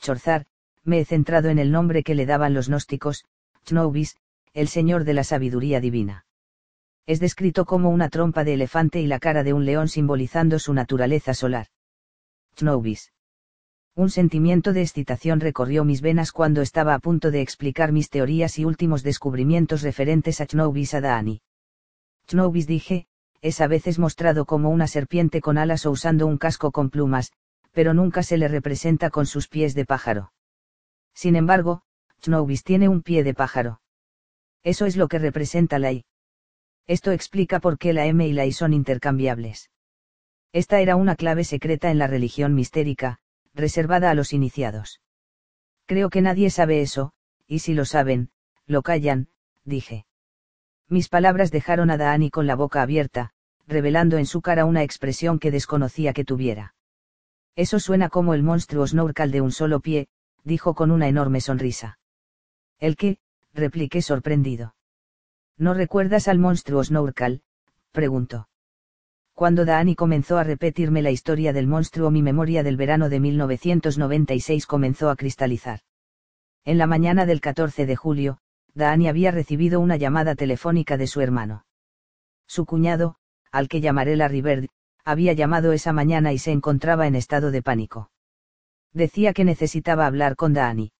Chorzar, 0.00 0.46
me 0.82 1.00
he 1.00 1.04
centrado 1.04 1.50
en 1.50 1.58
el 1.58 1.70
nombre 1.70 2.02
que 2.02 2.14
le 2.14 2.24
daban 2.24 2.54
los 2.54 2.68
gnósticos, 2.70 3.26
Chnobis, 3.66 4.16
el 4.54 4.68
señor 4.68 5.04
de 5.04 5.12
la 5.12 5.24
sabiduría 5.24 5.82
divina. 5.82 6.24
Es 7.04 7.20
descrito 7.20 7.66
como 7.66 7.90
una 7.90 8.08
trompa 8.08 8.44
de 8.44 8.54
elefante 8.54 8.98
y 9.02 9.06
la 9.06 9.18
cara 9.18 9.44
de 9.44 9.52
un 9.52 9.66
león 9.66 9.88
simbolizando 9.88 10.58
su 10.58 10.72
naturaleza 10.72 11.34
solar. 11.34 11.66
Chnobis. 12.54 13.12
Un 13.98 14.10
sentimiento 14.10 14.74
de 14.74 14.82
excitación 14.82 15.40
recorrió 15.40 15.82
mis 15.82 16.02
venas 16.02 16.30
cuando 16.30 16.60
estaba 16.60 16.92
a 16.92 16.98
punto 16.98 17.30
de 17.30 17.40
explicar 17.40 17.92
mis 17.92 18.10
teorías 18.10 18.58
y 18.58 18.66
últimos 18.66 19.02
descubrimientos 19.02 19.80
referentes 19.80 20.42
a 20.42 20.46
Chnobis 20.46 20.92
Adani. 20.92 21.40
Chnobis 22.26 22.66
dije, 22.66 23.06
es 23.40 23.62
a 23.62 23.68
veces 23.68 23.98
mostrado 23.98 24.44
como 24.44 24.68
una 24.68 24.86
serpiente 24.86 25.40
con 25.40 25.56
alas 25.56 25.86
o 25.86 25.92
usando 25.92 26.26
un 26.26 26.36
casco 26.36 26.72
con 26.72 26.90
plumas, 26.90 27.32
pero 27.72 27.94
nunca 27.94 28.22
se 28.22 28.36
le 28.36 28.48
representa 28.48 29.08
con 29.08 29.24
sus 29.24 29.48
pies 29.48 29.74
de 29.74 29.86
pájaro. 29.86 30.30
Sin 31.14 31.34
embargo, 31.34 31.80
Chnobis 32.20 32.64
tiene 32.64 32.90
un 32.90 33.00
pie 33.00 33.24
de 33.24 33.32
pájaro. 33.32 33.80
Eso 34.62 34.84
es 34.84 34.98
lo 34.98 35.08
que 35.08 35.18
representa 35.18 35.78
la 35.78 35.92
I. 35.92 36.04
Esto 36.86 37.12
explica 37.12 37.60
por 37.60 37.78
qué 37.78 37.94
la 37.94 38.04
M 38.04 38.28
y 38.28 38.34
la 38.34 38.44
I 38.44 38.52
son 38.52 38.74
intercambiables. 38.74 39.70
Esta 40.52 40.80
era 40.80 40.96
una 40.96 41.16
clave 41.16 41.44
secreta 41.44 41.90
en 41.90 41.98
la 41.98 42.08
religión 42.08 42.54
mistérica, 42.54 43.20
reservada 43.56 44.10
a 44.10 44.14
los 44.14 44.32
iniciados. 44.32 45.00
Creo 45.86 46.10
que 46.10 46.20
nadie 46.20 46.50
sabe 46.50 46.82
eso, 46.82 47.12
y 47.46 47.60
si 47.60 47.74
lo 47.74 47.84
saben, 47.84 48.30
lo 48.66 48.82
callan, 48.82 49.28
dije. 49.64 50.06
Mis 50.88 51.08
palabras 51.08 51.50
dejaron 51.50 51.90
a 51.90 51.96
Daani 51.96 52.30
con 52.30 52.46
la 52.46 52.54
boca 52.54 52.82
abierta, 52.82 53.30
revelando 53.66 54.18
en 54.18 54.26
su 54.26 54.42
cara 54.42 54.64
una 54.64 54.82
expresión 54.82 55.38
que 55.38 55.50
desconocía 55.50 56.12
que 56.12 56.24
tuviera. 56.24 56.74
Eso 57.56 57.80
suena 57.80 58.08
como 58.08 58.34
el 58.34 58.42
monstruo 58.42 58.86
Snorkal 58.86 59.30
de 59.30 59.40
un 59.40 59.50
solo 59.50 59.80
pie, 59.80 60.08
dijo 60.44 60.74
con 60.74 60.90
una 60.90 61.08
enorme 61.08 61.40
sonrisa. 61.40 61.98
¿El 62.78 62.96
qué? 62.96 63.18
repliqué 63.54 64.02
sorprendido. 64.02 64.76
¿No 65.56 65.72
recuerdas 65.72 66.28
al 66.28 66.38
monstruo 66.38 66.84
Snorkal? 66.84 67.42
preguntó. 67.92 68.48
Cuando 69.36 69.66
Dani 69.66 69.94
comenzó 69.94 70.38
a 70.38 70.44
repetirme 70.44 71.02
la 71.02 71.10
historia 71.10 71.52
del 71.52 71.66
monstruo, 71.66 72.10
mi 72.10 72.22
memoria 72.22 72.62
del 72.62 72.78
verano 72.78 73.10
de 73.10 73.20
1996 73.20 74.64
comenzó 74.64 75.10
a 75.10 75.16
cristalizar. 75.16 75.80
En 76.64 76.78
la 76.78 76.86
mañana 76.86 77.26
del 77.26 77.42
14 77.42 77.84
de 77.84 77.96
julio, 77.96 78.38
Dani 78.72 79.08
había 79.08 79.32
recibido 79.32 79.78
una 79.78 79.98
llamada 79.98 80.36
telefónica 80.36 80.96
de 80.96 81.06
su 81.06 81.20
hermano. 81.20 81.66
Su 82.46 82.64
cuñado, 82.64 83.16
al 83.52 83.68
que 83.68 83.82
llamaré 83.82 84.16
la 84.16 84.26
River, 84.26 84.70
había 85.04 85.34
llamado 85.34 85.72
esa 85.72 85.92
mañana 85.92 86.32
y 86.32 86.38
se 86.38 86.52
encontraba 86.52 87.06
en 87.06 87.14
estado 87.14 87.50
de 87.50 87.60
pánico. 87.60 88.10
Decía 88.94 89.34
que 89.34 89.44
necesitaba 89.44 90.06
hablar 90.06 90.36
con 90.36 90.54
Dani. 90.54 90.92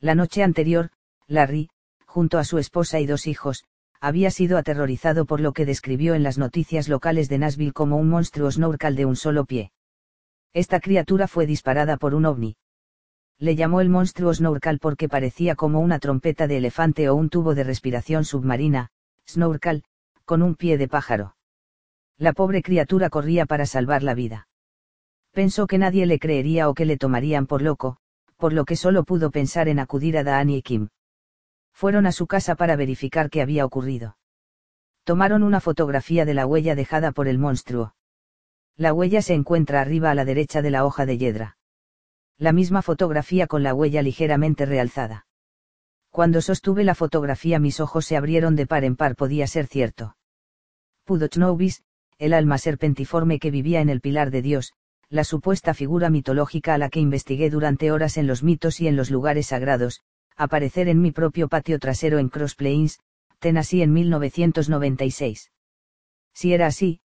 La 0.00 0.16
noche 0.16 0.42
anterior, 0.42 0.90
Larry, 1.28 1.70
junto 2.06 2.38
a 2.38 2.44
su 2.44 2.58
esposa 2.58 2.98
y 2.98 3.06
dos 3.06 3.28
hijos, 3.28 3.66
había 4.02 4.32
sido 4.32 4.58
aterrorizado 4.58 5.26
por 5.26 5.40
lo 5.40 5.52
que 5.52 5.64
describió 5.64 6.14
en 6.14 6.24
las 6.24 6.36
noticias 6.36 6.88
locales 6.88 7.28
de 7.28 7.38
Nashville 7.38 7.72
como 7.72 7.96
un 7.96 8.08
monstruo 8.08 8.50
snorkel 8.50 8.96
de 8.96 9.06
un 9.06 9.14
solo 9.14 9.44
pie. 9.44 9.70
Esta 10.52 10.80
criatura 10.80 11.28
fue 11.28 11.46
disparada 11.46 11.96
por 11.96 12.16
un 12.16 12.26
ovni. 12.26 12.56
Le 13.38 13.54
llamó 13.54 13.80
el 13.80 13.88
monstruo 13.88 14.34
snorkel 14.34 14.80
porque 14.80 15.08
parecía 15.08 15.54
como 15.54 15.78
una 15.78 16.00
trompeta 16.00 16.48
de 16.48 16.56
elefante 16.56 17.08
o 17.08 17.14
un 17.14 17.30
tubo 17.30 17.54
de 17.54 17.62
respiración 17.62 18.24
submarina, 18.24 18.88
snorkel, 19.28 19.84
con 20.24 20.42
un 20.42 20.56
pie 20.56 20.78
de 20.78 20.88
pájaro. 20.88 21.36
La 22.18 22.32
pobre 22.32 22.60
criatura 22.62 23.08
corría 23.08 23.46
para 23.46 23.66
salvar 23.66 24.02
la 24.02 24.14
vida. 24.14 24.48
Pensó 25.30 25.68
que 25.68 25.78
nadie 25.78 26.06
le 26.06 26.18
creería 26.18 26.68
o 26.68 26.74
que 26.74 26.86
le 26.86 26.96
tomarían 26.96 27.46
por 27.46 27.62
loco, 27.62 27.98
por 28.36 28.52
lo 28.52 28.64
que 28.64 28.74
solo 28.74 29.04
pudo 29.04 29.30
pensar 29.30 29.68
en 29.68 29.78
acudir 29.78 30.18
a 30.18 30.24
Dani 30.24 30.56
y 30.56 30.62
Kim. 30.62 30.88
Fueron 31.72 32.06
a 32.06 32.12
su 32.12 32.26
casa 32.26 32.54
para 32.54 32.76
verificar 32.76 33.30
qué 33.30 33.42
había 33.42 33.64
ocurrido. 33.64 34.16
Tomaron 35.04 35.42
una 35.42 35.60
fotografía 35.60 36.24
de 36.24 36.34
la 36.34 36.46
huella 36.46 36.74
dejada 36.74 37.12
por 37.12 37.26
el 37.26 37.38
monstruo. 37.38 37.94
La 38.76 38.92
huella 38.92 39.20
se 39.20 39.34
encuentra 39.34 39.80
arriba 39.80 40.10
a 40.10 40.14
la 40.14 40.24
derecha 40.24 40.62
de 40.62 40.70
la 40.70 40.84
hoja 40.84 41.06
de 41.06 41.18
yedra. 41.18 41.58
La 42.38 42.52
misma 42.52 42.82
fotografía 42.82 43.46
con 43.46 43.62
la 43.62 43.74
huella 43.74 44.02
ligeramente 44.02 44.64
realzada. 44.64 45.26
Cuando 46.10 46.40
sostuve 46.40 46.84
la 46.84 46.94
fotografía 46.94 47.58
mis 47.58 47.80
ojos 47.80 48.04
se 48.04 48.16
abrieron 48.16 48.54
de 48.54 48.66
par 48.66 48.84
en 48.84 48.96
par, 48.96 49.16
podía 49.16 49.46
ser 49.46 49.66
cierto. 49.66 50.16
Pudochnovis, 51.04 51.82
el 52.18 52.34
alma 52.34 52.58
serpentiforme 52.58 53.38
que 53.38 53.50
vivía 53.50 53.80
en 53.80 53.88
el 53.88 54.00
pilar 54.00 54.30
de 54.30 54.42
Dios, 54.42 54.72
la 55.08 55.24
supuesta 55.24 55.74
figura 55.74 56.10
mitológica 56.10 56.74
a 56.74 56.78
la 56.78 56.88
que 56.88 57.00
investigué 57.00 57.50
durante 57.50 57.90
horas 57.90 58.16
en 58.16 58.26
los 58.26 58.42
mitos 58.42 58.80
y 58.80 58.88
en 58.88 58.96
los 58.96 59.10
lugares 59.10 59.48
sagrados, 59.48 60.02
aparecer 60.36 60.88
en 60.88 61.00
mi 61.00 61.12
propio 61.12 61.48
patio 61.48 61.78
trasero 61.78 62.18
en 62.18 62.28
Cross 62.28 62.54
Plains, 62.54 63.00
Tennessee 63.38 63.82
en 63.82 63.92
1996. 63.92 65.50
Si 66.34 66.54
era 66.54 66.66
así, 66.66 67.00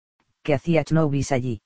¿qué 0.42 0.54
hacía 0.54 0.84
Chnobis 0.84 1.32
allí? 1.32 1.62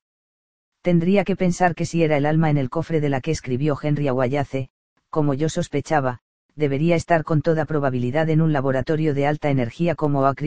Tendría 0.82 1.24
que 1.24 1.36
pensar 1.36 1.74
que 1.74 1.86
si 1.86 2.02
era 2.02 2.16
el 2.16 2.26
alma 2.26 2.50
en 2.50 2.56
el 2.56 2.70
cofre 2.70 3.00
de 3.00 3.08
la 3.08 3.20
que 3.20 3.30
escribió 3.30 3.76
Henry 3.80 4.08
Aguayace, 4.08 4.70
como 5.10 5.34
yo 5.34 5.48
sospechaba, 5.48 6.20
debería 6.54 6.96
estar 6.96 7.24
con 7.24 7.42
toda 7.42 7.64
probabilidad 7.64 8.30
en 8.30 8.40
un 8.40 8.52
laboratorio 8.52 9.14
de 9.14 9.26
alta 9.26 9.50
energía 9.50 9.94
como 9.94 10.20
Oak 10.20 10.42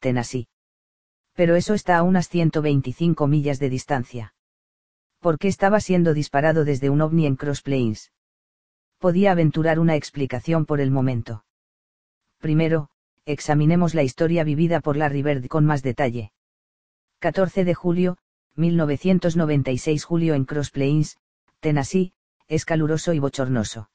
Tennessee. 0.00 0.48
Pero 1.34 1.56
eso 1.56 1.74
está 1.74 1.98
a 1.98 2.02
unas 2.02 2.28
125 2.28 3.26
millas 3.26 3.58
de 3.58 3.70
distancia 3.70 4.32
qué 5.36 5.48
estaba 5.48 5.80
siendo 5.80 6.14
disparado 6.14 6.64
desde 6.64 6.88
un 6.88 7.00
ovni 7.00 7.26
en 7.26 7.36
Cross 7.36 7.62
Plains. 7.62 8.12
Podía 8.98 9.32
aventurar 9.32 9.78
una 9.78 9.94
explicación 9.96 10.66
por 10.66 10.80
el 10.80 10.90
momento. 10.90 11.44
Primero, 12.38 12.88
examinemos 13.24 13.94
la 13.94 14.02
historia 14.02 14.44
vivida 14.44 14.80
por 14.80 14.96
Larry 14.96 15.22
Bird 15.22 15.46
con 15.48 15.64
más 15.64 15.82
detalle. 15.82 16.32
14 17.18 17.64
de 17.64 17.74
julio, 17.74 18.18
1996 18.56 20.04
julio 20.04 20.34
en 20.34 20.44
Cross 20.44 20.70
Plains, 20.70 21.18
Tennessee, 21.60 22.12
es 22.48 22.64
caluroso 22.64 23.12
y 23.12 23.18
bochornoso. 23.18 23.90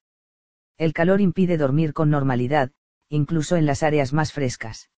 El 0.77 0.93
calor 0.93 1.21
impide 1.21 1.57
dormir 1.57 1.93
con 1.93 2.09
normalidad, 2.09 2.71
incluso 3.09 3.55
en 3.55 3.65
las 3.65 3.83
áreas 3.83 4.13
más 4.13 4.33
frescas. 4.33 4.89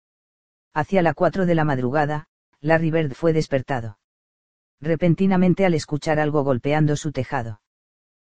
Hacia 0.73 1.01
la 1.01 1.13
4 1.13 1.45
de 1.45 1.55
la 1.55 1.65
madrugada, 1.65 2.27
Larry 2.61 2.91
Bird 2.91 3.13
fue 3.13 3.33
despertado 3.33 3.97
repentinamente 4.83 5.65
al 5.65 5.73
escuchar 5.73 6.19
algo 6.19 6.43
golpeando 6.43 6.95
su 6.95 7.11
tejado. 7.11 7.61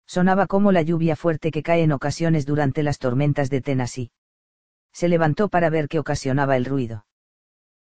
Sonaba 0.07 0.47
como 0.47 0.73
la 0.73 0.83
lluvia 0.83 1.17
fuerte 1.17 1.51
que 1.51 1.62
cae 1.62 1.83
en 1.83 1.93
ocasiones 1.93 2.47
durante 2.47 2.83
las 2.83 2.99
tormentas 2.99 3.51
de 3.51 3.60
Tennessee. 3.60 4.10
Se 4.93 5.09
levantó 5.09 5.49
para 5.49 5.68
ver 5.68 5.89
qué 5.89 5.99
ocasionaba 5.99 6.57
el 6.57 6.65
ruido. 6.65 7.07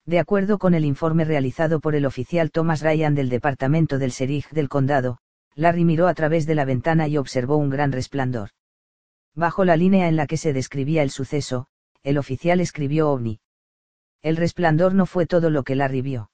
De 0.06 0.19
acuerdo 0.19 0.58
con 0.58 0.74
el 0.74 0.85
informe 0.85 1.26
realizado 1.26 1.80
por 1.80 1.95
el 1.95 2.06
oficial 2.06 2.52
Thomas 2.52 2.82
Ryan 2.82 3.16
del 3.16 3.30
departamento 3.30 4.00
del 4.00 4.11
Sheriff 4.11 4.52
del 4.52 4.68
condado, 4.68 5.19
Larry 5.56 5.85
miró 5.85 6.08
a 6.08 6.14
través 6.14 6.45
de 6.45 6.56
la 6.56 6.66
ventana 6.66 7.08
y 7.08 7.18
observó 7.18 7.58
un 7.58 7.69
gran 7.69 7.92
resplandor. 7.92 8.50
Bajo 9.35 9.66
la 9.66 9.77
línea 9.77 10.08
en 10.08 10.16
la 10.16 10.27
que 10.27 10.38
se 10.38 10.53
describía 10.53 11.03
el 11.03 11.10
suceso, 11.10 11.68
el 12.03 12.18
oficial 12.18 12.60
escribió 12.60 13.10
ovni. 13.10 13.40
El 14.22 14.38
resplandor 14.38 14.93
no 14.93 15.06
fue 15.06 15.26
todo 15.26 15.50
lo 15.50 15.64
que 15.64 15.76
Larry 15.76 16.02
vio. 16.02 16.32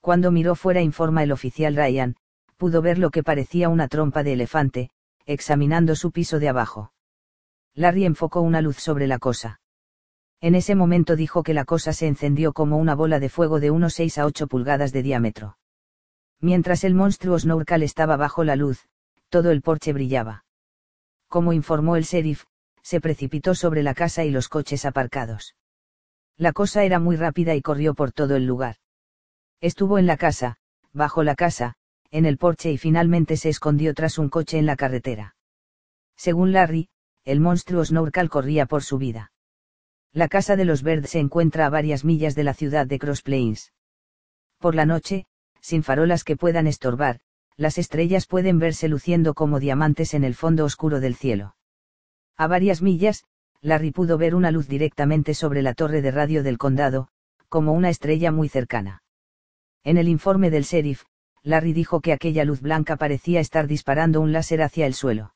Cuando 0.00 0.30
miró 0.30 0.54
fuera 0.54 0.80
informa 0.80 1.22
el 1.22 1.32
oficial 1.32 1.74
Ryan, 1.76 2.16
pudo 2.56 2.82
ver 2.82 2.98
lo 2.98 3.10
que 3.10 3.22
parecía 3.22 3.68
una 3.68 3.88
trompa 3.88 4.22
de 4.22 4.32
elefante, 4.32 4.90
examinando 5.28 5.94
su 5.94 6.10
piso 6.10 6.38
de 6.38 6.48
abajo. 6.48 6.92
Larry 7.74 8.06
enfocó 8.06 8.40
una 8.40 8.62
luz 8.62 8.78
sobre 8.78 9.06
la 9.06 9.18
cosa. 9.18 9.60
En 10.40 10.54
ese 10.54 10.74
momento 10.74 11.16
dijo 11.16 11.42
que 11.42 11.52
la 11.52 11.66
cosa 11.66 11.92
se 11.92 12.06
encendió 12.06 12.54
como 12.54 12.78
una 12.78 12.94
bola 12.94 13.20
de 13.20 13.28
fuego 13.28 13.60
de 13.60 13.70
unos 13.70 13.92
6 13.94 14.18
a 14.18 14.26
8 14.26 14.46
pulgadas 14.46 14.90
de 14.90 15.02
diámetro. 15.02 15.58
Mientras 16.40 16.82
el 16.82 16.94
monstruo 16.94 17.38
Snorkel 17.38 17.82
estaba 17.82 18.16
bajo 18.16 18.42
la 18.42 18.56
luz, 18.56 18.88
todo 19.28 19.50
el 19.50 19.60
porche 19.60 19.92
brillaba. 19.92 20.46
Como 21.28 21.52
informó 21.52 21.96
el 21.96 22.04
sheriff, 22.04 22.44
se 22.82 23.02
precipitó 23.02 23.54
sobre 23.54 23.82
la 23.82 23.92
casa 23.92 24.24
y 24.24 24.30
los 24.30 24.48
coches 24.48 24.86
aparcados. 24.86 25.56
La 26.38 26.52
cosa 26.52 26.84
era 26.84 27.00
muy 27.00 27.16
rápida 27.16 27.54
y 27.54 27.60
corrió 27.60 27.92
por 27.92 28.12
todo 28.12 28.34
el 28.34 28.46
lugar. 28.46 28.76
Estuvo 29.60 29.98
en 29.98 30.06
la 30.06 30.16
casa, 30.16 30.56
bajo 30.92 31.22
la 31.22 31.34
casa, 31.34 31.74
en 32.10 32.26
el 32.26 32.38
porche 32.38 32.72
y 32.72 32.78
finalmente 32.78 33.36
se 33.36 33.48
escondió 33.48 33.94
tras 33.94 34.18
un 34.18 34.28
coche 34.28 34.58
en 34.58 34.66
la 34.66 34.76
carretera. 34.76 35.36
Según 36.16 36.52
Larry, 36.52 36.88
el 37.24 37.40
monstruo 37.40 37.84
Snorkel 37.84 38.30
corría 38.30 38.66
por 38.66 38.82
su 38.82 38.98
vida. 38.98 39.32
La 40.12 40.28
casa 40.28 40.56
de 40.56 40.64
los 40.64 40.82
Bird 40.82 41.04
se 41.06 41.18
encuentra 41.18 41.66
a 41.66 41.70
varias 41.70 42.04
millas 42.04 42.34
de 42.34 42.44
la 42.44 42.54
ciudad 42.54 42.86
de 42.86 42.98
Cross 42.98 43.22
Plains. 43.22 43.72
Por 44.58 44.74
la 44.74 44.86
noche, 44.86 45.26
sin 45.60 45.82
farolas 45.82 46.24
que 46.24 46.36
puedan 46.36 46.66
estorbar, 46.66 47.20
las 47.56 47.76
estrellas 47.76 48.26
pueden 48.26 48.58
verse 48.58 48.88
luciendo 48.88 49.34
como 49.34 49.60
diamantes 49.60 50.14
en 50.14 50.24
el 50.24 50.34
fondo 50.34 50.64
oscuro 50.64 51.00
del 51.00 51.14
cielo. 51.14 51.56
A 52.36 52.46
varias 52.46 52.82
millas, 52.82 53.24
Larry 53.60 53.90
pudo 53.90 54.16
ver 54.16 54.34
una 54.34 54.50
luz 54.50 54.68
directamente 54.68 55.34
sobre 55.34 55.62
la 55.62 55.74
torre 55.74 56.00
de 56.00 56.12
radio 56.12 56.42
del 56.42 56.56
condado, 56.56 57.08
como 57.48 57.72
una 57.72 57.90
estrella 57.90 58.30
muy 58.30 58.48
cercana. 58.48 59.02
En 59.82 59.98
el 59.98 60.08
informe 60.08 60.50
del 60.50 60.62
sheriff, 60.62 61.04
Larry 61.42 61.72
dijo 61.72 62.00
que 62.00 62.12
aquella 62.12 62.44
luz 62.44 62.60
blanca 62.60 62.96
parecía 62.96 63.40
estar 63.40 63.66
disparando 63.66 64.20
un 64.20 64.32
láser 64.32 64.62
hacia 64.62 64.86
el 64.86 64.94
suelo. 64.94 65.34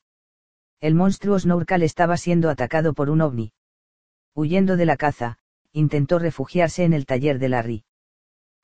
El 0.80 0.94
monstruo 0.94 1.38
Snorkel 1.38 1.82
estaba 1.82 2.16
siendo 2.16 2.50
atacado 2.50 2.92
por 2.92 3.08
un 3.08 3.20
ovni. 3.20 3.52
Huyendo 4.34 4.76
de 4.76 4.86
la 4.86 4.96
caza, 4.96 5.38
intentó 5.72 6.18
refugiarse 6.18 6.84
en 6.84 6.92
el 6.92 7.06
taller 7.06 7.38
de 7.38 7.48
Larry. 7.48 7.84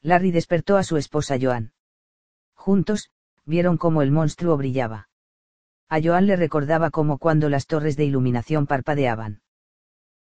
Larry 0.03 0.31
despertó 0.31 0.77
a 0.77 0.83
su 0.83 0.97
esposa 0.97 1.37
Joan. 1.41 1.73
Juntos, 2.55 3.11
vieron 3.45 3.77
cómo 3.77 4.03
el 4.03 4.11
monstruo 4.11 4.57
brillaba. 4.57 5.09
A 5.89 6.01
Joan 6.03 6.27
le 6.27 6.37
recordaba 6.37 6.91
como 6.91 7.19
cuando 7.19 7.49
las 7.49 7.67
torres 7.67 7.97
de 7.97 8.05
iluminación 8.05 8.67
parpadeaban. 8.67 9.43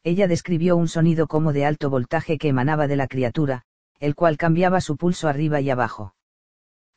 Ella 0.04 0.28
describió 0.28 0.78
un 0.78 0.88
sonido 0.88 1.28
como 1.28 1.52
de 1.52 1.66
alto 1.66 1.90
voltaje 1.90 2.38
que 2.38 2.48
emanaba 2.48 2.88
de 2.88 2.96
la 2.96 3.08
criatura, 3.08 3.64
el 4.00 4.16
cual 4.16 4.38
cambiaba 4.38 4.80
su 4.80 4.96
pulso 4.96 5.28
arriba 5.28 5.60
y 5.60 5.70
abajo. 5.70 6.14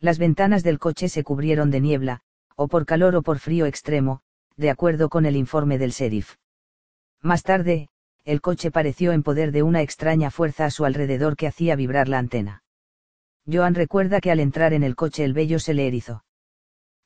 Las 0.00 0.18
ventanas 0.18 0.62
del 0.62 0.78
coche 0.78 1.08
se 1.08 1.22
cubrieron 1.22 1.70
de 1.70 1.80
niebla, 1.80 2.20
o 2.56 2.68
por 2.68 2.86
calor 2.86 3.16
o 3.16 3.22
por 3.22 3.38
frío 3.38 3.66
extremo, 3.66 4.22
de 4.56 4.70
acuerdo 4.70 5.08
con 5.08 5.26
el 5.26 5.36
informe 5.36 5.78
del 5.78 5.90
sheriff. 5.90 6.36
Más 7.20 7.42
tarde, 7.42 7.88
el 8.24 8.40
coche 8.40 8.70
pareció 8.70 9.12
en 9.12 9.22
poder 9.22 9.52
de 9.52 9.62
una 9.62 9.82
extraña 9.82 10.30
fuerza 10.30 10.64
a 10.64 10.70
su 10.70 10.84
alrededor 10.84 11.36
que 11.36 11.46
hacía 11.46 11.76
vibrar 11.76 12.08
la 12.08 12.18
antena. 12.18 12.62
Joan 13.50 13.74
recuerda 13.74 14.20
que 14.20 14.30
al 14.30 14.40
entrar 14.40 14.72
en 14.72 14.82
el 14.82 14.96
coche 14.96 15.24
el 15.24 15.34
vello 15.34 15.58
se 15.58 15.74
le 15.74 15.86
erizó. 15.86 16.24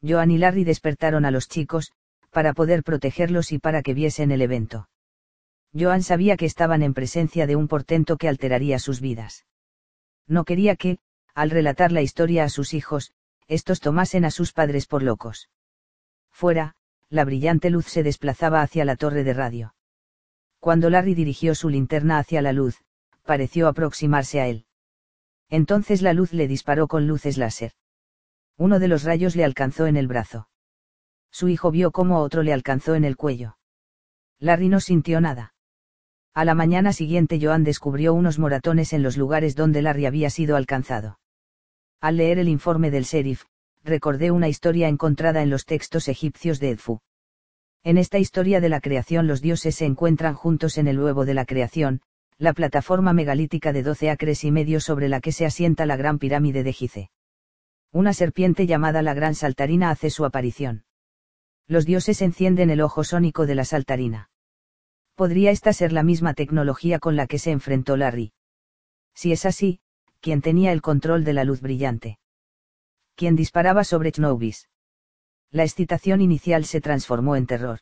Joan 0.02 0.30
y 0.30 0.38
Larry 0.38 0.64
despertaron 0.64 1.24
a 1.24 1.30
los 1.30 1.48
chicos, 1.48 1.92
para 2.30 2.52
poder 2.52 2.82
protegerlos 2.82 3.52
y 3.52 3.58
para 3.58 3.82
que 3.82 3.94
viesen 3.94 4.30
el 4.30 4.42
evento. 4.42 4.88
Joan 5.72 6.02
sabía 6.02 6.36
que 6.36 6.46
estaban 6.46 6.82
en 6.82 6.94
presencia 6.94 7.46
de 7.46 7.56
un 7.56 7.68
portento 7.68 8.16
que 8.16 8.28
alteraría 8.28 8.78
sus 8.78 9.00
vidas 9.00 9.44
no 10.26 10.44
quería 10.44 10.76
que, 10.76 10.98
al 11.34 11.50
relatar 11.50 11.92
la 11.92 12.02
historia 12.02 12.44
a 12.44 12.48
sus 12.48 12.74
hijos, 12.74 13.12
estos 13.48 13.80
tomasen 13.80 14.24
a 14.24 14.30
sus 14.30 14.52
padres 14.52 14.86
por 14.86 15.02
locos. 15.02 15.50
Fuera, 16.30 16.74
la 17.10 17.24
brillante 17.24 17.70
luz 17.70 17.86
se 17.86 18.02
desplazaba 18.02 18.62
hacia 18.62 18.84
la 18.84 18.96
torre 18.96 19.24
de 19.24 19.34
radio. 19.34 19.74
Cuando 20.60 20.90
Larry 20.90 21.14
dirigió 21.14 21.54
su 21.54 21.68
linterna 21.68 22.18
hacia 22.18 22.40
la 22.40 22.52
luz, 22.52 22.82
pareció 23.24 23.68
aproximarse 23.68 24.40
a 24.40 24.46
él. 24.46 24.66
Entonces 25.50 26.02
la 26.02 26.14
luz 26.14 26.32
le 26.32 26.48
disparó 26.48 26.88
con 26.88 27.06
luces 27.06 27.36
láser. 27.36 27.72
Uno 28.56 28.78
de 28.78 28.88
los 28.88 29.04
rayos 29.04 29.36
le 29.36 29.44
alcanzó 29.44 29.86
en 29.86 29.96
el 29.96 30.06
brazo. 30.08 30.48
Su 31.30 31.48
hijo 31.48 31.70
vio 31.70 31.90
cómo 31.90 32.20
otro 32.20 32.42
le 32.42 32.52
alcanzó 32.52 32.94
en 32.94 33.04
el 33.04 33.16
cuello. 33.16 33.58
Larry 34.38 34.68
no 34.68 34.80
sintió 34.80 35.20
nada. 35.20 35.54
A 36.32 36.44
la 36.44 36.54
mañana 36.54 36.92
siguiente 36.92 37.38
Joan 37.40 37.64
descubrió 37.64 38.14
unos 38.14 38.38
moratones 38.38 38.92
en 38.92 39.02
los 39.02 39.16
lugares 39.16 39.54
donde 39.54 39.82
Larry 39.82 40.06
había 40.06 40.30
sido 40.30 40.56
alcanzado. 40.56 41.18
Al 42.04 42.18
leer 42.18 42.38
el 42.38 42.50
informe 42.50 42.90
del 42.90 43.04
sheriff, 43.04 43.44
recordé 43.82 44.30
una 44.30 44.46
historia 44.46 44.88
encontrada 44.88 45.40
en 45.40 45.48
los 45.48 45.64
textos 45.64 46.06
egipcios 46.08 46.60
de 46.60 46.72
Edfu. 46.72 47.00
En 47.82 47.96
esta 47.96 48.18
historia 48.18 48.60
de 48.60 48.68
la 48.68 48.82
creación 48.82 49.26
los 49.26 49.40
dioses 49.40 49.76
se 49.76 49.86
encuentran 49.86 50.34
juntos 50.34 50.76
en 50.76 50.86
el 50.86 51.00
huevo 51.00 51.24
de 51.24 51.32
la 51.32 51.46
creación, 51.46 52.02
la 52.36 52.52
plataforma 52.52 53.14
megalítica 53.14 53.72
de 53.72 53.82
12 53.82 54.10
acres 54.10 54.44
y 54.44 54.50
medio 54.50 54.80
sobre 54.80 55.08
la 55.08 55.22
que 55.22 55.32
se 55.32 55.46
asienta 55.46 55.86
la 55.86 55.96
gran 55.96 56.18
pirámide 56.18 56.62
de 56.62 56.74
Gize. 56.74 57.10
Una 57.90 58.12
serpiente 58.12 58.66
llamada 58.66 59.00
la 59.00 59.14
Gran 59.14 59.34
Saltarina 59.34 59.88
hace 59.88 60.10
su 60.10 60.26
aparición. 60.26 60.84
Los 61.66 61.86
dioses 61.86 62.20
encienden 62.20 62.68
el 62.68 62.82
ojo 62.82 63.02
sónico 63.02 63.46
de 63.46 63.54
la 63.54 63.64
saltarina. 63.64 64.28
¿Podría 65.14 65.52
esta 65.52 65.72
ser 65.72 65.90
la 65.90 66.02
misma 66.02 66.34
tecnología 66.34 66.98
con 66.98 67.16
la 67.16 67.26
que 67.26 67.38
se 67.38 67.50
enfrentó 67.50 67.96
Larry? 67.96 68.34
Si 69.14 69.32
es 69.32 69.46
así, 69.46 69.80
¿quién 70.24 70.40
tenía 70.40 70.72
el 70.72 70.80
control 70.80 71.22
de 71.22 71.34
la 71.34 71.44
luz 71.44 71.60
brillante? 71.60 72.18
¿Quién 73.14 73.36
disparaba 73.36 73.84
sobre 73.84 74.10
Chnobis? 74.10 74.70
La 75.50 75.64
excitación 75.64 76.22
inicial 76.22 76.64
se 76.64 76.80
transformó 76.80 77.36
en 77.36 77.46
terror. 77.46 77.80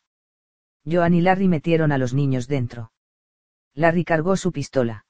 Joan 0.85 1.13
y 1.13 1.21
Larry 1.21 1.47
metieron 1.47 1.93
a 1.93 1.97
los 1.97 2.13
niños 2.13 2.49
dentro. 2.49 2.91
Larry 3.73 4.03
cargó 4.03 4.35
su 4.35 4.51
pistola. 4.51 5.05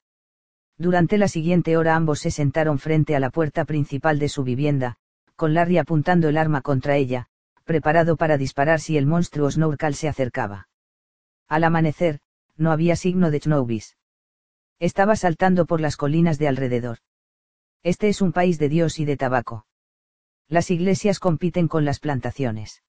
Durante 0.78 1.18
la 1.18 1.26
siguiente 1.26 1.76
hora 1.76 1.96
ambos 1.96 2.20
se 2.20 2.30
sentaron 2.30 2.78
frente 2.78 3.16
a 3.16 3.18
la 3.18 3.30
puerta 3.30 3.64
principal 3.64 4.20
de 4.20 4.28
su 4.28 4.44
vivienda, 4.44 4.98
con 5.34 5.54
Larry 5.54 5.78
apuntando 5.78 6.28
el 6.28 6.38
arma 6.38 6.60
contra 6.60 6.94
ella, 6.96 7.26
preparado 7.64 8.16
para 8.16 8.38
disparar 8.38 8.78
si 8.78 8.96
el 8.96 9.06
monstruo 9.06 9.50
Snorkal 9.50 9.96
se 9.96 10.06
acercaba. 10.06 10.68
Al 11.48 11.64
amanecer, 11.64 12.20
no 12.56 12.70
había 12.70 12.94
signo 12.94 13.32
de 13.32 13.40
Chnobis. 13.40 13.96
Estaba 14.78 15.16
saltando 15.16 15.66
por 15.66 15.80
las 15.80 15.96
colinas 15.96 16.38
de 16.38 16.46
alrededor. 16.46 16.98
Este 17.84 18.08
es 18.08 18.22
un 18.22 18.32
país 18.32 18.58
de 18.58 18.70
Dios 18.70 18.98
y 18.98 19.04
de 19.04 19.18
tabaco. 19.18 19.66
Las 20.48 20.70
iglesias 20.70 21.18
compiten 21.18 21.68
con 21.68 21.84
las 21.84 22.00
plantaciones. 22.00 22.82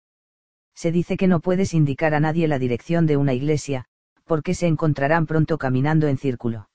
Se 0.73 0.89
dice 0.93 1.17
que 1.17 1.27
no 1.27 1.41
puedes 1.41 1.73
indicar 1.73 2.13
a 2.13 2.21
nadie 2.21 2.47
la 2.47 2.59
dirección 2.59 3.05
de 3.05 3.17
una 3.17 3.33
iglesia, 3.33 3.87
porque 4.23 4.53
se 4.53 4.67
encontrarán 4.67 5.25
pronto 5.25 5.57
caminando 5.57 6.07
en 6.07 6.17
círculo. 6.17 6.69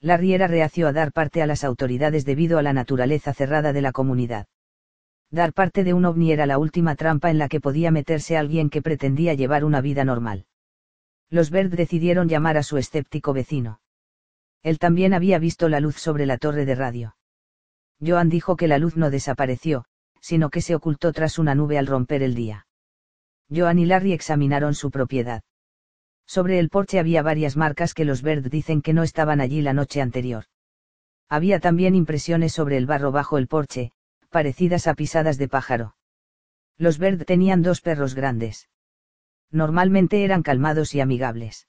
Larry 0.00 0.32
era 0.32 0.46
reacio 0.46 0.88
a 0.88 0.94
dar 0.94 1.12
parte 1.12 1.42
a 1.42 1.46
las 1.46 1.64
autoridades 1.64 2.24
debido 2.24 2.58
a 2.58 2.62
la 2.62 2.72
naturaleza 2.72 3.34
cerrada 3.34 3.74
de 3.74 3.82
la 3.82 3.92
comunidad. 3.92 4.46
Dar 5.30 5.52
parte 5.52 5.84
de 5.84 5.92
un 5.92 6.06
ovni 6.06 6.32
era 6.32 6.46
la 6.46 6.56
última 6.56 6.94
trampa 6.96 7.30
en 7.30 7.36
la 7.36 7.50
que 7.50 7.60
podía 7.60 7.90
meterse 7.90 8.38
alguien 8.38 8.70
que 8.70 8.80
pretendía 8.80 9.34
llevar 9.34 9.66
una 9.66 9.82
vida 9.82 10.06
normal. 10.06 10.46
Los 11.28 11.50
Bird 11.50 11.74
decidieron 11.74 12.26
llamar 12.26 12.56
a 12.56 12.62
su 12.62 12.78
escéptico 12.78 13.34
vecino. 13.34 13.80
Él 14.62 14.78
también 14.78 15.12
había 15.12 15.38
visto 15.38 15.68
la 15.68 15.80
luz 15.80 15.96
sobre 15.96 16.24
la 16.24 16.38
torre 16.38 16.64
de 16.64 16.74
radio. 16.74 17.16
Joan 18.00 18.28
dijo 18.28 18.56
que 18.56 18.68
la 18.68 18.78
luz 18.78 18.96
no 18.96 19.10
desapareció, 19.10 19.84
sino 20.20 20.50
que 20.50 20.60
se 20.60 20.74
ocultó 20.74 21.12
tras 21.12 21.38
una 21.38 21.54
nube 21.54 21.78
al 21.78 21.86
romper 21.86 22.22
el 22.22 22.34
día. 22.34 22.66
Joan 23.54 23.78
y 23.78 23.86
Larry 23.86 24.12
examinaron 24.12 24.74
su 24.74 24.90
propiedad. 24.90 25.42
Sobre 26.26 26.58
el 26.58 26.70
porche 26.70 26.98
había 26.98 27.22
varias 27.22 27.56
marcas 27.56 27.92
que 27.92 28.04
los 28.04 28.22
Bird 28.22 28.48
dicen 28.50 28.80
que 28.80 28.94
no 28.94 29.02
estaban 29.02 29.40
allí 29.40 29.60
la 29.60 29.74
noche 29.74 30.00
anterior. 30.00 30.44
Había 31.28 31.60
también 31.60 31.94
impresiones 31.94 32.52
sobre 32.52 32.76
el 32.76 32.86
barro 32.86 33.12
bajo 33.12 33.38
el 33.38 33.48
porche, 33.48 33.92
parecidas 34.30 34.86
a 34.86 34.94
pisadas 34.94 35.36
de 35.36 35.48
pájaro. 35.48 35.94
Los 36.78 36.98
Bird 36.98 37.24
tenían 37.24 37.62
dos 37.62 37.80
perros 37.80 38.14
grandes. 38.14 38.68
Normalmente 39.50 40.24
eran 40.24 40.42
calmados 40.42 40.94
y 40.94 41.00
amigables. 41.00 41.68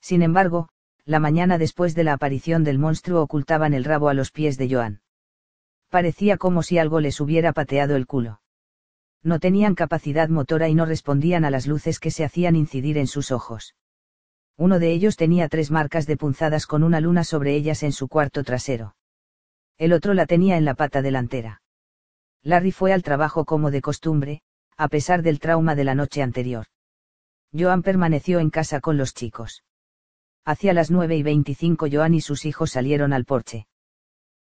Sin 0.00 0.22
embargo, 0.22 0.68
la 1.04 1.20
mañana 1.20 1.58
después 1.58 1.94
de 1.94 2.04
la 2.04 2.14
aparición 2.14 2.64
del 2.64 2.78
monstruo 2.78 3.22
ocultaban 3.22 3.74
el 3.74 3.84
rabo 3.84 4.08
a 4.08 4.14
los 4.14 4.32
pies 4.32 4.58
de 4.58 4.68
Joan. 4.68 5.00
Parecía 5.88 6.36
como 6.36 6.62
si 6.62 6.78
algo 6.78 7.00
les 7.00 7.20
hubiera 7.20 7.52
pateado 7.52 7.96
el 7.96 8.06
culo 8.06 8.40
no 9.26 9.40
tenían 9.40 9.74
capacidad 9.74 10.28
motora 10.28 10.68
y 10.68 10.74
no 10.76 10.86
respondían 10.86 11.44
a 11.44 11.50
las 11.50 11.66
luces 11.66 11.98
que 11.98 12.12
se 12.12 12.24
hacían 12.24 12.54
incidir 12.54 12.96
en 12.96 13.08
sus 13.08 13.32
ojos. 13.32 13.74
Uno 14.56 14.78
de 14.78 14.92
ellos 14.92 15.16
tenía 15.16 15.48
tres 15.48 15.72
marcas 15.72 16.06
de 16.06 16.16
punzadas 16.16 16.66
con 16.66 16.84
una 16.84 17.00
luna 17.00 17.24
sobre 17.24 17.56
ellas 17.56 17.82
en 17.82 17.90
su 17.90 18.06
cuarto 18.06 18.44
trasero. 18.44 18.94
El 19.78 19.92
otro 19.92 20.14
la 20.14 20.26
tenía 20.26 20.56
en 20.56 20.64
la 20.64 20.74
pata 20.74 21.02
delantera. 21.02 21.60
Larry 22.42 22.70
fue 22.70 22.92
al 22.92 23.02
trabajo 23.02 23.44
como 23.44 23.72
de 23.72 23.82
costumbre, 23.82 24.42
a 24.76 24.86
pesar 24.86 25.22
del 25.22 25.40
trauma 25.40 25.74
de 25.74 25.84
la 25.84 25.96
noche 25.96 26.22
anterior. 26.22 26.66
Joan 27.52 27.82
permaneció 27.82 28.38
en 28.38 28.50
casa 28.50 28.80
con 28.80 28.96
los 28.96 29.12
chicos. 29.12 29.64
Hacia 30.44 30.72
las 30.72 30.88
nueve 30.92 31.16
y 31.16 31.24
veinticinco 31.24 31.88
Joan 31.90 32.14
y 32.14 32.20
sus 32.20 32.44
hijos 32.44 32.70
salieron 32.70 33.12
al 33.12 33.24
porche. 33.24 33.66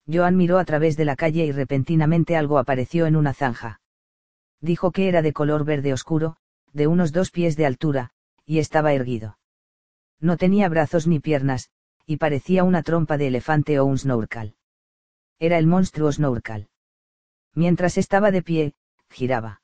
Joan 0.07 0.37
miró 0.37 0.59
a 0.59 0.65
través 0.65 0.97
de 0.97 1.05
la 1.05 1.17
calle 1.17 1.45
y 1.45 1.53
repentinamente 1.53 2.37
algo 2.37 2.59
apareció 2.59 3.07
en 3.07 3.17
una 3.17 3.35
zanja 3.35 3.81
dijo 4.63 4.93
que 4.93 5.09
era 5.09 5.21
de 5.21 5.35
color 5.35 5.65
verde 5.65 5.93
oscuro, 5.93 6.37
de 6.73 6.87
unos 6.87 7.13
dos 7.13 7.31
pies 7.31 7.57
de 7.57 7.67
altura, 7.67 8.11
y 8.47 8.61
estaba 8.61 8.95
erguido. 8.95 9.37
No 10.21 10.37
tenía 10.37 10.69
brazos 10.69 11.07
ni 11.07 11.19
piernas, 11.19 11.71
y 12.07 12.17
parecía 12.17 12.65
una 12.65 12.83
trompa 12.83 13.19
de 13.19 13.27
elefante 13.27 13.79
o 13.79 13.85
un 13.85 13.99
snorkel. 13.99 14.55
Era 15.39 15.59
el 15.59 15.67
monstruo 15.67 16.11
snorkel. 16.13 16.69
Mientras 17.55 17.99
estaba 17.99 18.31
de 18.31 18.43
pie, 18.43 18.75
giraba. 19.11 19.61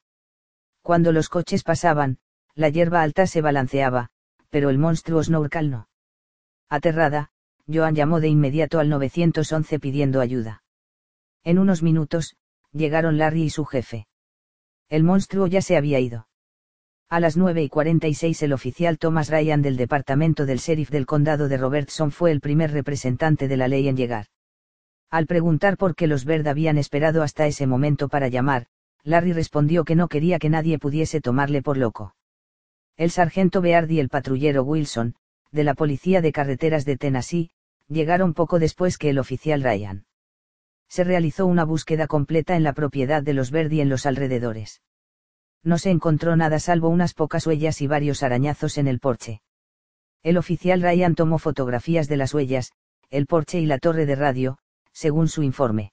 Cuando 0.83 1.13
los 1.13 1.29
coches 1.29 1.63
pasaban, 1.63 2.19
la 2.55 2.69
hierba 2.69 3.03
alta 3.03 3.27
se 3.27 3.41
balanceaba, 3.41 4.11
pero 4.51 4.69
el 4.69 4.79
monstruo 4.79 5.23
snorkel 5.23 5.71
no. 5.71 5.89
Aterrada, 6.69 7.31
Joan 7.71 7.95
llamó 7.95 8.21
de 8.21 8.29
inmediato 8.29 8.81
al 8.81 8.89
911 8.89 9.79
pidiendo 9.79 10.21
ayuda. 10.21 10.63
En 11.45 11.59
unos 11.59 11.83
minutos, 11.83 12.37
llegaron 12.73 13.19
Larry 13.19 13.45
y 13.45 13.51
su 13.51 13.65
jefe. 13.65 14.07
El 14.89 15.05
monstruo 15.05 15.47
ya 15.47 15.61
se 15.61 15.77
había 15.77 16.01
ido. 16.01 16.29
A 17.11 17.21
las 17.21 17.37
9 17.37 17.63
y 17.63 17.69
46 17.69 18.43
el 18.43 18.53
oficial 18.53 18.99
Thomas 18.99 19.31
Ryan 19.31 19.63
del 19.63 19.77
departamento 19.77 20.47
del 20.47 20.59
sheriff 20.59 20.91
del 20.91 21.07
condado 21.07 21.49
de 21.49 21.57
Robertson 21.57 22.11
fue 22.11 22.33
el 22.33 22.41
primer 22.41 22.71
representante 22.71 23.49
de 23.49 23.57
la 23.57 23.69
ley 23.69 23.89
en 23.89 23.97
llegar. 23.97 24.27
Al 25.11 25.27
preguntar 25.27 25.79
por 25.79 25.95
qué 25.95 26.07
los 26.07 26.27
Bird 26.27 26.47
habían 26.47 26.77
esperado 26.77 27.23
hasta 27.23 27.47
ese 27.47 27.67
momento 27.67 28.09
para 28.09 28.29
llamar, 28.29 28.67
Larry 29.05 29.33
respondió 29.33 29.85
que 29.85 29.95
no 29.95 30.09
quería 30.09 30.39
que 30.39 30.51
nadie 30.51 30.79
pudiese 30.79 31.23
tomarle 31.23 31.63
por 31.63 31.79
loco. 31.79 32.15
El 32.97 33.11
sargento 33.11 33.63
Beard 33.63 33.91
y 33.91 34.01
el 34.01 34.11
patrullero 34.11 34.63
Wilson, 34.65 35.15
de 35.51 35.65
la 35.65 35.75
policía 35.75 36.21
de 36.21 36.33
carreteras 36.33 36.85
de 36.85 36.99
Tennessee, 36.99 37.51
llegaron 37.89 38.35
poco 38.35 38.59
después 38.59 38.99
que 38.99 39.11
el 39.11 39.19
oficial 39.19 39.63
Ryan 39.63 40.07
se 40.89 41.05
realizó 41.05 41.47
una 41.47 41.65
búsqueda 41.65 42.07
completa 42.07 42.57
en 42.57 42.63
la 42.63 42.73
propiedad 42.73 43.23
de 43.23 43.35
los 43.35 43.51
Verdi 43.51 43.81
en 43.81 43.89
los 43.89 44.07
alrededores. 44.07 44.83
No 45.63 45.77
se 45.77 45.91
encontró 45.91 46.35
nada 46.37 46.59
salvo 46.61 46.89
unas 46.89 47.15
pocas 47.15 47.47
huellas 47.47 47.83
y 47.83 47.87
varios 47.87 48.23
arañazos 48.23 48.79
en 48.79 48.89
el 48.89 49.01
porche. 49.01 49.43
El 50.23 50.39
oficial 50.39 50.81
Ryan 50.83 51.15
tomó 51.15 51.39
fotografías 51.39 52.09
de 52.09 52.17
las 52.17 52.33
huellas, 52.33 52.73
el 53.11 53.27
porche 53.27 53.61
y 53.61 53.67
la 53.67 53.79
torre 53.79 54.07
de 54.07 54.15
radio, 54.15 54.59
según 54.93 55.29
su 55.29 55.43
informe. 55.43 55.93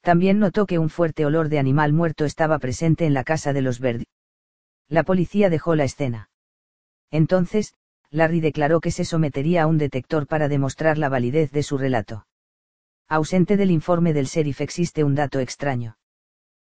También 0.00 0.38
notó 0.38 0.66
que 0.66 0.78
un 0.78 0.90
fuerte 0.90 1.24
olor 1.24 1.48
de 1.48 1.58
animal 1.58 1.92
muerto 1.92 2.24
estaba 2.24 2.58
presente 2.58 3.06
en 3.06 3.14
la 3.14 3.24
casa 3.24 3.52
de 3.52 3.62
los 3.62 3.80
Verdi. 3.80 4.06
La 4.88 5.04
policía 5.04 5.48
dejó 5.48 5.74
la 5.74 5.84
escena. 5.84 6.28
Entonces, 7.10 7.74
Larry 8.12 8.40
declaró 8.40 8.80
que 8.80 8.90
se 8.90 9.06
sometería 9.06 9.62
a 9.62 9.66
un 9.66 9.78
detector 9.78 10.26
para 10.26 10.48
demostrar 10.48 10.98
la 10.98 11.08
validez 11.08 11.50
de 11.50 11.62
su 11.62 11.78
relato. 11.78 12.26
Ausente 13.08 13.56
del 13.56 13.70
informe 13.70 14.12
del 14.12 14.26
sheriff 14.26 14.60
existe 14.60 15.02
un 15.02 15.14
dato 15.14 15.40
extraño. 15.40 15.96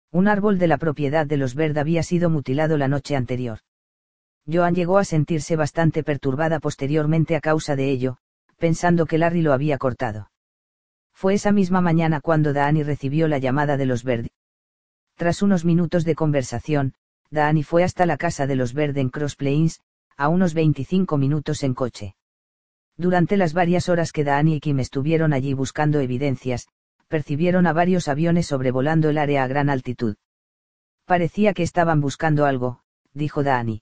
Un 0.09 0.29
árbol 0.29 0.57
de 0.57 0.67
la 0.67 0.77
propiedad 0.77 1.25
de 1.27 1.35
los 1.35 1.53
Verd 1.53 1.77
había 1.77 2.01
sido 2.01 2.29
mutilado 2.29 2.77
la 2.77 2.87
noche 2.87 3.17
anterior. 3.17 3.59
Joan 4.51 4.73
llegó 4.73 4.97
a 4.97 5.03
sentirse 5.03 5.57
bastante 5.57 6.01
perturbada 6.01 6.59
posteriormente 6.59 7.35
a 7.35 7.41
causa 7.41 7.75
de 7.75 7.89
ello, 7.89 8.17
pensando 8.57 9.05
que 9.05 9.17
Larry 9.17 9.41
lo 9.41 9.51
había 9.51 9.77
cortado. 9.77 10.31
Fue 11.13 11.33
esa 11.33 11.51
misma 11.51 11.81
mañana 11.81 12.21
cuando 12.21 12.53
Daani 12.53 12.83
recibió 12.83 13.27
la 13.27 13.37
llamada 13.37 13.75
de 13.75 13.85
los 13.85 14.03
Verde. 14.05 14.31
Tras 15.15 15.41
unos 15.41 15.65
minutos 15.65 16.05
de 16.05 16.15
conversación, 16.15 16.93
Daani 17.29 17.63
fue 17.63 17.83
hasta 17.83 18.05
la 18.05 18.17
casa 18.17 18.47
de 18.47 18.55
los 18.55 18.73
Verde 18.73 19.01
en 19.01 19.09
Cross 19.09 19.35
Plains, 19.35 19.81
a 20.17 20.29
unos 20.29 20.53
25 20.53 21.17
minutos 21.17 21.63
en 21.63 21.73
coche. 21.73 22.15
Durante 22.97 23.37
las 23.37 23.53
varias 23.53 23.89
horas 23.89 24.11
que 24.11 24.23
Daani 24.23 24.55
y 24.55 24.59
Kim 24.59 24.79
estuvieron 24.79 25.33
allí 25.33 25.53
buscando 25.53 25.99
evidencias, 25.99 26.67
percibieron 27.07 27.67
a 27.67 27.73
varios 27.73 28.07
aviones 28.07 28.47
sobrevolando 28.47 29.09
el 29.09 29.17
área 29.17 29.43
a 29.43 29.47
gran 29.47 29.69
altitud. 29.69 30.15
Parecía 31.05 31.53
que 31.53 31.63
estaban 31.63 32.01
buscando 32.01 32.45
algo, 32.45 32.81
dijo 33.13 33.43
Daani. 33.43 33.81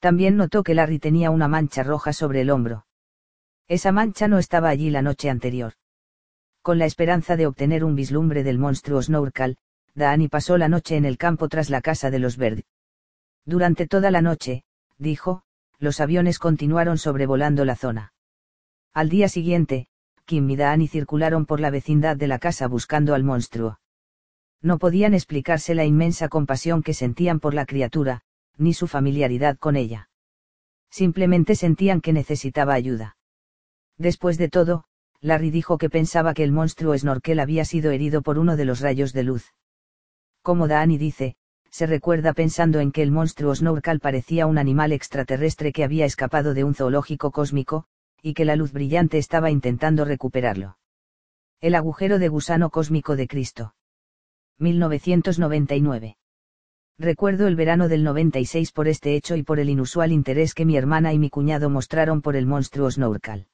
También 0.00 0.36
notó 0.36 0.62
que 0.62 0.74
Larry 0.74 0.98
tenía 0.98 1.30
una 1.30 1.48
mancha 1.48 1.82
roja 1.82 2.12
sobre 2.12 2.40
el 2.40 2.50
hombro. 2.50 2.86
Esa 3.68 3.92
mancha 3.92 4.28
no 4.28 4.38
estaba 4.38 4.68
allí 4.68 4.90
la 4.90 5.00
noche 5.00 5.30
anterior. 5.30 5.74
Con 6.60 6.78
la 6.78 6.86
esperanza 6.86 7.36
de 7.36 7.46
obtener 7.46 7.84
un 7.84 7.94
vislumbre 7.94 8.42
del 8.42 8.58
monstruo 8.58 9.00
Snorkel, 9.02 9.56
Daani 9.94 10.28
pasó 10.28 10.58
la 10.58 10.68
noche 10.68 10.96
en 10.96 11.04
el 11.04 11.18
campo 11.18 11.48
tras 11.48 11.70
la 11.70 11.80
casa 11.80 12.10
de 12.10 12.18
los 12.18 12.36
Verde. 12.36 12.64
Durante 13.46 13.86
toda 13.86 14.10
la 14.10 14.22
noche, 14.22 14.64
dijo, 14.98 15.42
los 15.78 16.00
aviones 16.00 16.38
continuaron 16.38 16.98
sobrevolando 16.98 17.64
la 17.64 17.76
zona. 17.76 18.12
Al 18.92 19.08
día 19.08 19.28
siguiente, 19.28 19.88
Kim 20.24 20.48
y 20.48 20.56
Daani 20.56 20.88
circularon 20.88 21.46
por 21.46 21.60
la 21.60 21.70
vecindad 21.70 22.16
de 22.16 22.28
la 22.28 22.38
casa 22.38 22.68
buscando 22.68 23.14
al 23.14 23.24
monstruo. 23.24 23.80
No 24.62 24.78
podían 24.78 25.12
explicarse 25.12 25.74
la 25.74 25.84
inmensa 25.84 26.28
compasión 26.28 26.82
que 26.82 26.94
sentían 26.94 27.40
por 27.40 27.52
la 27.52 27.66
criatura, 27.66 28.22
ni 28.56 28.72
su 28.72 28.86
familiaridad 28.86 29.58
con 29.58 29.76
ella. 29.76 30.08
Simplemente 30.90 31.56
sentían 31.56 32.00
que 32.00 32.12
necesitaba 32.12 32.72
ayuda. 32.72 33.16
Después 33.98 34.38
de 34.38 34.48
todo, 34.48 34.84
Larry 35.20 35.50
dijo 35.50 35.76
que 35.76 35.90
pensaba 35.90 36.34
que 36.34 36.44
el 36.44 36.52
monstruo 36.52 36.96
Snorkel 36.96 37.40
había 37.40 37.64
sido 37.64 37.90
herido 37.90 38.22
por 38.22 38.38
uno 38.38 38.56
de 38.56 38.64
los 38.64 38.80
rayos 38.80 39.12
de 39.12 39.24
luz. 39.24 39.52
Como 40.42 40.68
Dani 40.68 40.98
dice, 40.98 41.36
se 41.74 41.86
recuerda 41.88 42.34
pensando 42.34 42.78
en 42.78 42.92
que 42.92 43.02
el 43.02 43.10
monstruo 43.10 43.52
Snorkel 43.52 43.98
parecía 43.98 44.46
un 44.46 44.58
animal 44.58 44.92
extraterrestre 44.92 45.72
que 45.72 45.82
había 45.82 46.04
escapado 46.04 46.54
de 46.54 46.62
un 46.62 46.72
zoológico 46.72 47.32
cósmico, 47.32 47.86
y 48.22 48.34
que 48.34 48.44
la 48.44 48.54
luz 48.54 48.72
brillante 48.72 49.18
estaba 49.18 49.50
intentando 49.50 50.04
recuperarlo. 50.04 50.78
El 51.60 51.74
agujero 51.74 52.20
de 52.20 52.28
gusano 52.28 52.70
cósmico 52.70 53.16
de 53.16 53.26
Cristo. 53.26 53.74
1999. 54.60 56.16
Recuerdo 56.96 57.48
el 57.48 57.56
verano 57.56 57.88
del 57.88 58.04
96 58.04 58.70
por 58.70 58.86
este 58.86 59.16
hecho 59.16 59.34
y 59.34 59.42
por 59.42 59.58
el 59.58 59.68
inusual 59.68 60.12
interés 60.12 60.54
que 60.54 60.64
mi 60.64 60.76
hermana 60.76 61.12
y 61.12 61.18
mi 61.18 61.28
cuñado 61.28 61.70
mostraron 61.70 62.22
por 62.22 62.36
el 62.36 62.46
monstruo 62.46 62.88
Snorkel. 62.88 63.48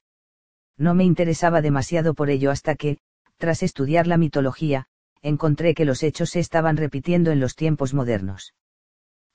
No 0.77 0.93
me 0.93 1.05
interesaba 1.05 1.63
demasiado 1.63 2.13
por 2.13 2.29
ello 2.29 2.51
hasta 2.51 2.75
que, 2.75 2.99
tras 3.39 3.63
estudiar 3.63 4.07
la 4.07 4.19
mitología, 4.19 4.89
encontré 5.23 5.75
que 5.75 5.85
los 5.85 6.03
hechos 6.03 6.31
se 6.31 6.41
estaban 6.41 6.77
repitiendo 6.77 7.31
en 7.31 7.41
los 7.41 7.55
tiempos 7.57 7.95
modernos. 7.95 8.55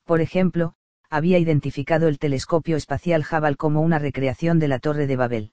Por 0.03 0.21
ejemplo, 0.21 0.75
había 1.09 1.37
identificado 1.37 2.07
el 2.07 2.19
telescopio 2.19 2.77
espacial 2.77 3.25
Hubble 3.29 3.55
como 3.55 3.81
una 3.81 3.99
recreación 3.99 4.59
de 4.59 4.67
la 4.67 4.79
Torre 4.79 5.07
de 5.07 5.15
Babel. 5.15 5.51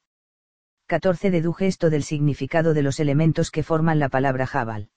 14 0.86 1.30
deduje 1.30 1.66
esto 1.66 1.90
del 1.90 2.02
significado 2.02 2.74
de 2.74 2.82
los 2.82 3.00
elementos 3.00 3.50
que 3.50 3.62
forman 3.62 3.98
la 3.98 4.08
palabra 4.08 4.48
Hubble. 4.52 4.88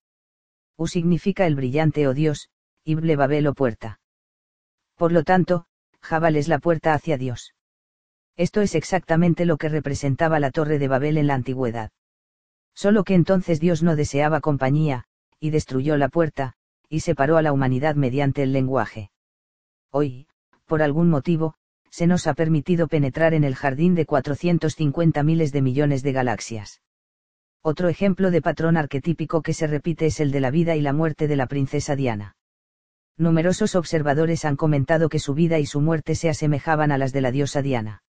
U 0.78 0.88
significa 0.88 1.46
el 1.46 1.56
brillante 1.56 2.08
o 2.08 2.14
Dios, 2.14 2.50
Ible 2.84 3.16
Babel 3.16 3.48
o 3.48 3.54
puerta. 3.54 4.00
Por 4.96 5.12
lo 5.12 5.24
tanto, 5.24 5.66
Jabal 6.02 6.36
es 6.36 6.48
la 6.48 6.60
puerta 6.60 6.94
hacia 6.94 7.18
Dios. 7.18 7.54
Esto 8.38 8.62
es 8.62 8.76
exactamente 8.76 9.46
lo 9.46 9.58
que 9.58 9.70
representaba 9.70 10.40
la 10.40 10.52
torre 10.52 10.78
de 10.80 10.88
Babel 10.88 11.18
en 11.18 11.28
la 11.28 11.36
antigüedad. 11.36 11.92
Solo 12.74 13.04
que 13.04 13.16
entonces 13.16 13.60
Dios 13.60 13.82
no 13.82 13.96
deseaba 13.96 14.42
compañía, 14.42 15.06
y 15.40 15.50
destruyó 15.50 15.98
la 15.98 16.10
puerta, 16.10 16.54
y 16.90 17.02
separó 17.02 17.38
a 17.38 17.42
la 17.42 17.52
humanidad 17.52 17.96
mediante 17.96 18.44
el 18.44 18.54
lenguaje. 18.54 19.12
Hoy, 19.92 20.28
por 20.66 20.82
algún 20.82 21.10
motivo, 21.10 21.56
se 21.90 22.08
nos 22.08 22.28
ha 22.28 22.34
permitido 22.34 22.88
penetrar 22.88 23.34
en 23.34 23.44
el 23.44 23.56
jardín 23.56 23.96
de 23.96 24.06
450 24.06 25.24
miles 25.24 25.52
de 25.52 25.62
millones 25.62 26.04
de 26.04 26.12
galaxias. 26.12 26.82
Otro 27.62 27.90
ejemplo 27.90 28.32
de 28.32 28.42
patrón 28.42 28.78
arquetípico 28.78 29.42
que 29.42 29.54
se 29.54 29.68
repite 29.68 30.08
es 30.08 30.20
el 30.20 30.32
de 30.32 30.40
la 30.40 30.52
vida 30.52 30.76
y 30.76 30.82
la 30.82 30.94
muerte 30.94 31.28
de 31.28 31.36
la 31.36 31.48
princesa 31.48 31.96
Diana 31.96 32.36
numerosos 33.18 33.76
observadores 33.76 34.44
han 34.44 34.58
comentado 34.58 35.08
que 35.08 35.20
su 35.20 35.34
vida 35.34 35.60
y 35.60 35.66
su 35.66 35.80
muerte 35.80 36.16
se 36.16 36.30
asemejaban 36.30 36.92
a 36.92 36.98
las 36.98 37.14
de 37.14 37.22
la 37.22 37.32
diosa 37.32 37.62
Diana. 37.62 38.04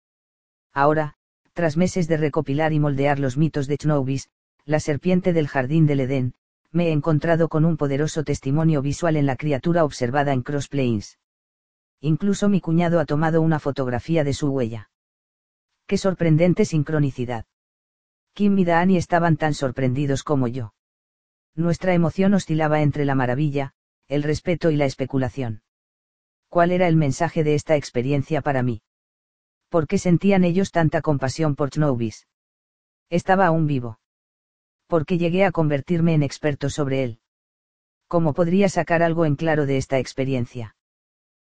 Ahora, 0.73 1.13
tras 1.53 1.77
meses 1.77 2.07
de 2.07 2.17
recopilar 2.17 2.73
y 2.73 2.79
moldear 2.79 3.19
los 3.19 3.37
mitos 3.37 3.67
de 3.67 3.77
Chnobis, 3.77 4.29
la 4.65 4.79
serpiente 4.79 5.31
del 5.31 5.47
jardín 5.47 5.85
del 5.85 6.01
Edén, 6.01 6.33
me 6.75 6.89
he 6.89 6.91
encontrado 6.91 7.47
con 7.47 7.63
un 7.63 7.77
poderoso 7.77 8.25
testimonio 8.25 8.81
visual 8.81 9.15
en 9.15 9.25
la 9.25 9.37
criatura 9.37 9.85
observada 9.85 10.33
en 10.33 10.41
Cross 10.41 10.67
Plains. 10.67 11.17
Incluso 12.01 12.49
mi 12.49 12.59
cuñado 12.59 12.99
ha 12.99 13.05
tomado 13.05 13.41
una 13.41 13.59
fotografía 13.59 14.25
de 14.25 14.33
su 14.33 14.49
huella. 14.49 14.89
¡Qué 15.87 15.97
sorprendente 15.97 16.65
sincronicidad! 16.65 17.45
Kim 18.33 18.59
y 18.59 18.65
Daani 18.65 18.97
estaban 18.97 19.37
tan 19.37 19.53
sorprendidos 19.53 20.23
como 20.23 20.49
yo. 20.49 20.73
Nuestra 21.55 21.93
emoción 21.93 22.33
oscilaba 22.33 22.81
entre 22.81 23.05
la 23.05 23.15
maravilla, 23.15 23.73
el 24.09 24.23
respeto 24.23 24.69
y 24.69 24.75
la 24.75 24.85
especulación. 24.85 25.61
¿Cuál 26.49 26.71
era 26.71 26.89
el 26.89 26.97
mensaje 26.97 27.45
de 27.45 27.55
esta 27.55 27.77
experiencia 27.77 28.41
para 28.41 28.63
mí? 28.63 28.81
¿Por 29.69 29.87
qué 29.87 29.97
sentían 29.97 30.43
ellos 30.43 30.71
tanta 30.71 31.01
compasión 31.01 31.55
por 31.55 31.69
Chnobis? 31.69 32.27
Estaba 33.09 33.45
aún 33.45 33.65
vivo. 33.65 33.99
¿Por 34.87 35.05
qué 35.05 35.17
llegué 35.17 35.45
a 35.45 35.51
convertirme 35.51 36.13
en 36.13 36.23
experto 36.23 36.69
sobre 36.69 37.03
él? 37.03 37.19
¿Cómo 38.07 38.33
podría 38.33 38.69
sacar 38.69 39.01
algo 39.01 39.25
en 39.25 39.35
claro 39.35 39.65
de 39.65 39.77
esta 39.77 39.99
experiencia? 39.99 40.75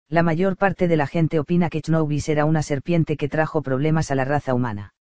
La 0.09 0.23
mayor 0.23 0.57
parte 0.57 0.87
de 0.87 0.97
la 0.97 1.07
gente 1.07 1.39
opina 1.39 1.69
que 1.69 1.81
Chnobis 1.81 2.29
era 2.29 2.45
una 2.45 2.63
serpiente 2.63 3.17
que 3.17 3.29
trajo 3.29 3.61
problemas 3.61 4.09
a 4.09 4.15
la 4.15 4.25
raza 4.25 4.53
humana. 4.53 4.93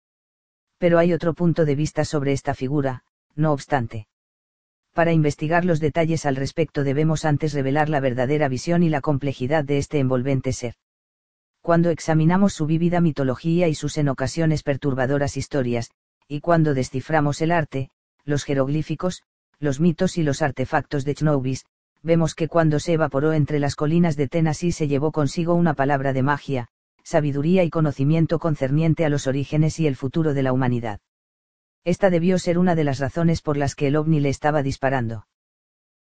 Pero 0.78 1.00
hay 1.00 1.14
otro 1.14 1.34
punto 1.34 1.66
de 1.66 1.76
vista 1.76 2.04
sobre 2.04 2.34
esta 2.34 2.54
figura, 2.54 3.04
no 3.36 3.54
obstante 3.54 4.08
para 4.96 5.12
investigar 5.12 5.66
los 5.66 5.82
detalles 5.82 6.26
al 6.26 6.38
respecto 6.38 6.86
debemos 6.86 7.26
antes 7.26 7.52
revelar 7.52 7.90
la 7.90 8.00
verdadera 8.00 8.48
visión 8.48 8.82
y 8.82 8.88
la 8.88 9.02
complejidad 9.02 9.66
de 9.66 9.78
este 9.78 10.00
envolvente 10.00 10.54
ser. 10.54 10.76
Cuando 11.62 11.90
examinamos 11.90 12.54
su 12.54 12.66
vívida 12.66 13.02
mitología 13.02 13.68
y 13.68 13.76
sus 13.76 13.98
en 13.98 14.08
ocasiones 14.08 14.64
perturbadoras 14.64 15.36
historias, 15.36 15.92
y 16.30 16.40
cuando 16.40 16.74
desciframos 16.74 17.42
el 17.42 17.52
arte, 17.52 17.90
los 18.26 18.44
jeroglíficos, 18.44 19.24
los 19.60 19.80
mitos 19.80 20.18
y 20.18 20.24
los 20.24 20.42
artefactos 20.42 21.06
de 21.06 21.16
Chnobis, 21.16 21.66
vemos 22.02 22.36
que 22.36 22.48
cuando 22.48 22.80
se 22.80 22.94
evaporó 22.94 23.34
entre 23.34 23.60
las 23.60 23.76
colinas 23.76 24.16
de 24.16 24.28
Tennessee 24.28 24.72
se 24.72 24.88
llevó 24.88 25.12
consigo 25.12 25.54
una 25.54 25.74
palabra 25.74 26.14
de 26.14 26.24
magia, 26.24 26.68
sabiduría 27.04 27.64
y 27.64 27.70
conocimiento 27.70 28.40
concerniente 28.40 29.06
a 29.06 29.10
los 29.10 29.28
orígenes 29.28 29.80
y 29.80 29.88
el 29.88 29.96
futuro 29.96 30.34
de 30.34 30.44
la 30.44 30.54
humanidad. 30.54 31.00
Esta 31.84 32.10
debió 32.10 32.40
ser 32.40 32.58
una 32.58 32.74
de 32.74 32.84
las 32.84 33.00
razones 33.00 33.42
por 33.42 33.58
las 33.58 33.76
que 33.76 33.88
el 33.88 33.96
ovni 33.96 34.20
le 34.20 34.30
estaba 34.30 34.64
disparando. 34.64 35.28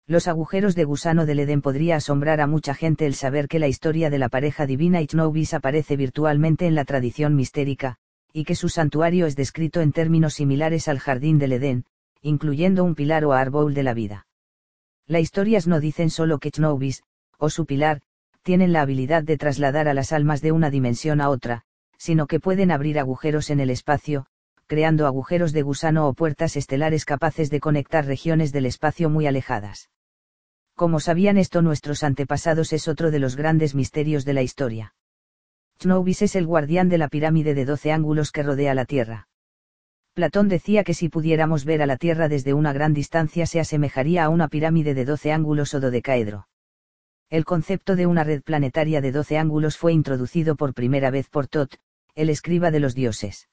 Los 0.07 0.27
agujeros 0.27 0.75
de 0.75 0.83
gusano 0.85 1.25
del 1.25 1.39
Edén 1.39 1.61
podría 1.61 1.97
asombrar 1.97 2.41
a 2.41 2.47
mucha 2.47 2.73
gente 2.73 3.05
el 3.05 3.15
saber 3.15 3.47
que 3.47 3.59
la 3.59 3.67
historia 3.67 4.09
de 4.09 4.17
la 4.17 4.29
pareja 4.29 4.65
divina 4.65 5.01
Itnobis 5.01 5.53
aparece 5.53 5.95
virtualmente 5.95 6.67
en 6.67 6.75
la 6.75 6.85
tradición 6.85 7.35
mistérica, 7.35 7.97
y 8.33 8.43
que 8.43 8.55
su 8.55 8.67
santuario 8.67 9.25
es 9.25 9.35
descrito 9.35 9.79
en 9.79 9.91
términos 9.91 10.33
similares 10.33 10.87
al 10.87 10.99
jardín 10.99 11.37
del 11.37 11.53
Edén, 11.53 11.85
incluyendo 12.23 12.83
un 12.83 12.95
pilar 12.95 13.25
o 13.25 13.33
árbol 13.33 13.73
de 13.73 13.83
la 13.83 13.93
vida. 13.93 14.25
Las 15.05 15.21
historias 15.21 15.67
no 15.67 15.79
dicen 15.79 16.09
solo 16.09 16.39
que 16.39 16.49
Chnobis, 16.49 17.03
o 17.37 17.49
su 17.49 17.65
pilar, 17.65 18.01
tienen 18.41 18.73
la 18.73 18.81
habilidad 18.81 19.23
de 19.23 19.37
trasladar 19.37 19.87
a 19.87 19.93
las 19.93 20.11
almas 20.13 20.41
de 20.41 20.53
una 20.53 20.69
dimensión 20.69 21.21
a 21.21 21.29
otra, 21.29 21.63
sino 21.97 22.25
que 22.25 22.39
pueden 22.39 22.71
abrir 22.71 22.97
agujeros 22.97 23.49
en 23.49 23.59
el 23.59 23.69
espacio, 23.69 24.25
creando 24.67 25.05
agujeros 25.05 25.51
de 25.51 25.61
gusano 25.61 26.07
o 26.07 26.13
puertas 26.13 26.55
estelares 26.55 27.05
capaces 27.05 27.49
de 27.49 27.59
conectar 27.59 28.05
regiones 28.05 28.51
del 28.53 28.65
espacio 28.65 29.09
muy 29.09 29.27
alejadas. 29.27 29.89
Como 30.75 30.99
sabían 30.99 31.37
esto 31.37 31.61
nuestros 31.61 32.03
antepasados 32.03 32.73
es 32.73 32.87
otro 32.87 33.11
de 33.11 33.19
los 33.19 33.35
grandes 33.35 33.75
misterios 33.75 34.25
de 34.25 34.33
la 34.33 34.41
historia. 34.41 34.95
Chnobis 35.77 36.21
es 36.21 36.35
el 36.35 36.47
guardián 36.47 36.87
de 36.87 36.97
la 36.97 37.09
pirámide 37.09 37.53
de 37.53 37.65
doce 37.65 37.91
ángulos 37.91 38.31
que 38.31 38.43
rodea 38.43 38.73
la 38.73 38.85
Tierra. 38.85 39.27
Platón 40.13 40.47
decía 40.47 40.83
que 40.83 40.93
si 40.93 41.09
pudiéramos 41.09 41.65
ver 41.65 41.81
a 41.81 41.87
la 41.87 41.97
Tierra 41.97 42.29
desde 42.29 42.53
una 42.53 42.71
gran 42.71 42.93
distancia 42.93 43.47
se 43.47 43.59
asemejaría 43.59 44.23
a 44.23 44.29
una 44.29 44.47
pirámide 44.47 44.93
de 44.93 45.05
doce 45.05 45.31
ángulos 45.31 45.73
o 45.73 45.79
dodecaedro. 45.79 46.47
El 47.31 47.45
concepto 47.45 47.95
de 47.95 48.05
una 48.05 48.23
red 48.23 48.43
planetaria 48.43 49.01
de 49.01 49.11
doce 49.11 49.39
ángulos 49.39 49.75
fue 49.75 49.91
introducido 49.91 50.55
por 50.55 50.75
primera 50.75 51.09
vez 51.09 51.29
por 51.29 51.47
Tot, 51.47 51.79
el 52.13 52.29
escriba 52.29 52.69
de 52.69 52.79
los 52.79 52.93
dioses. 52.93 53.49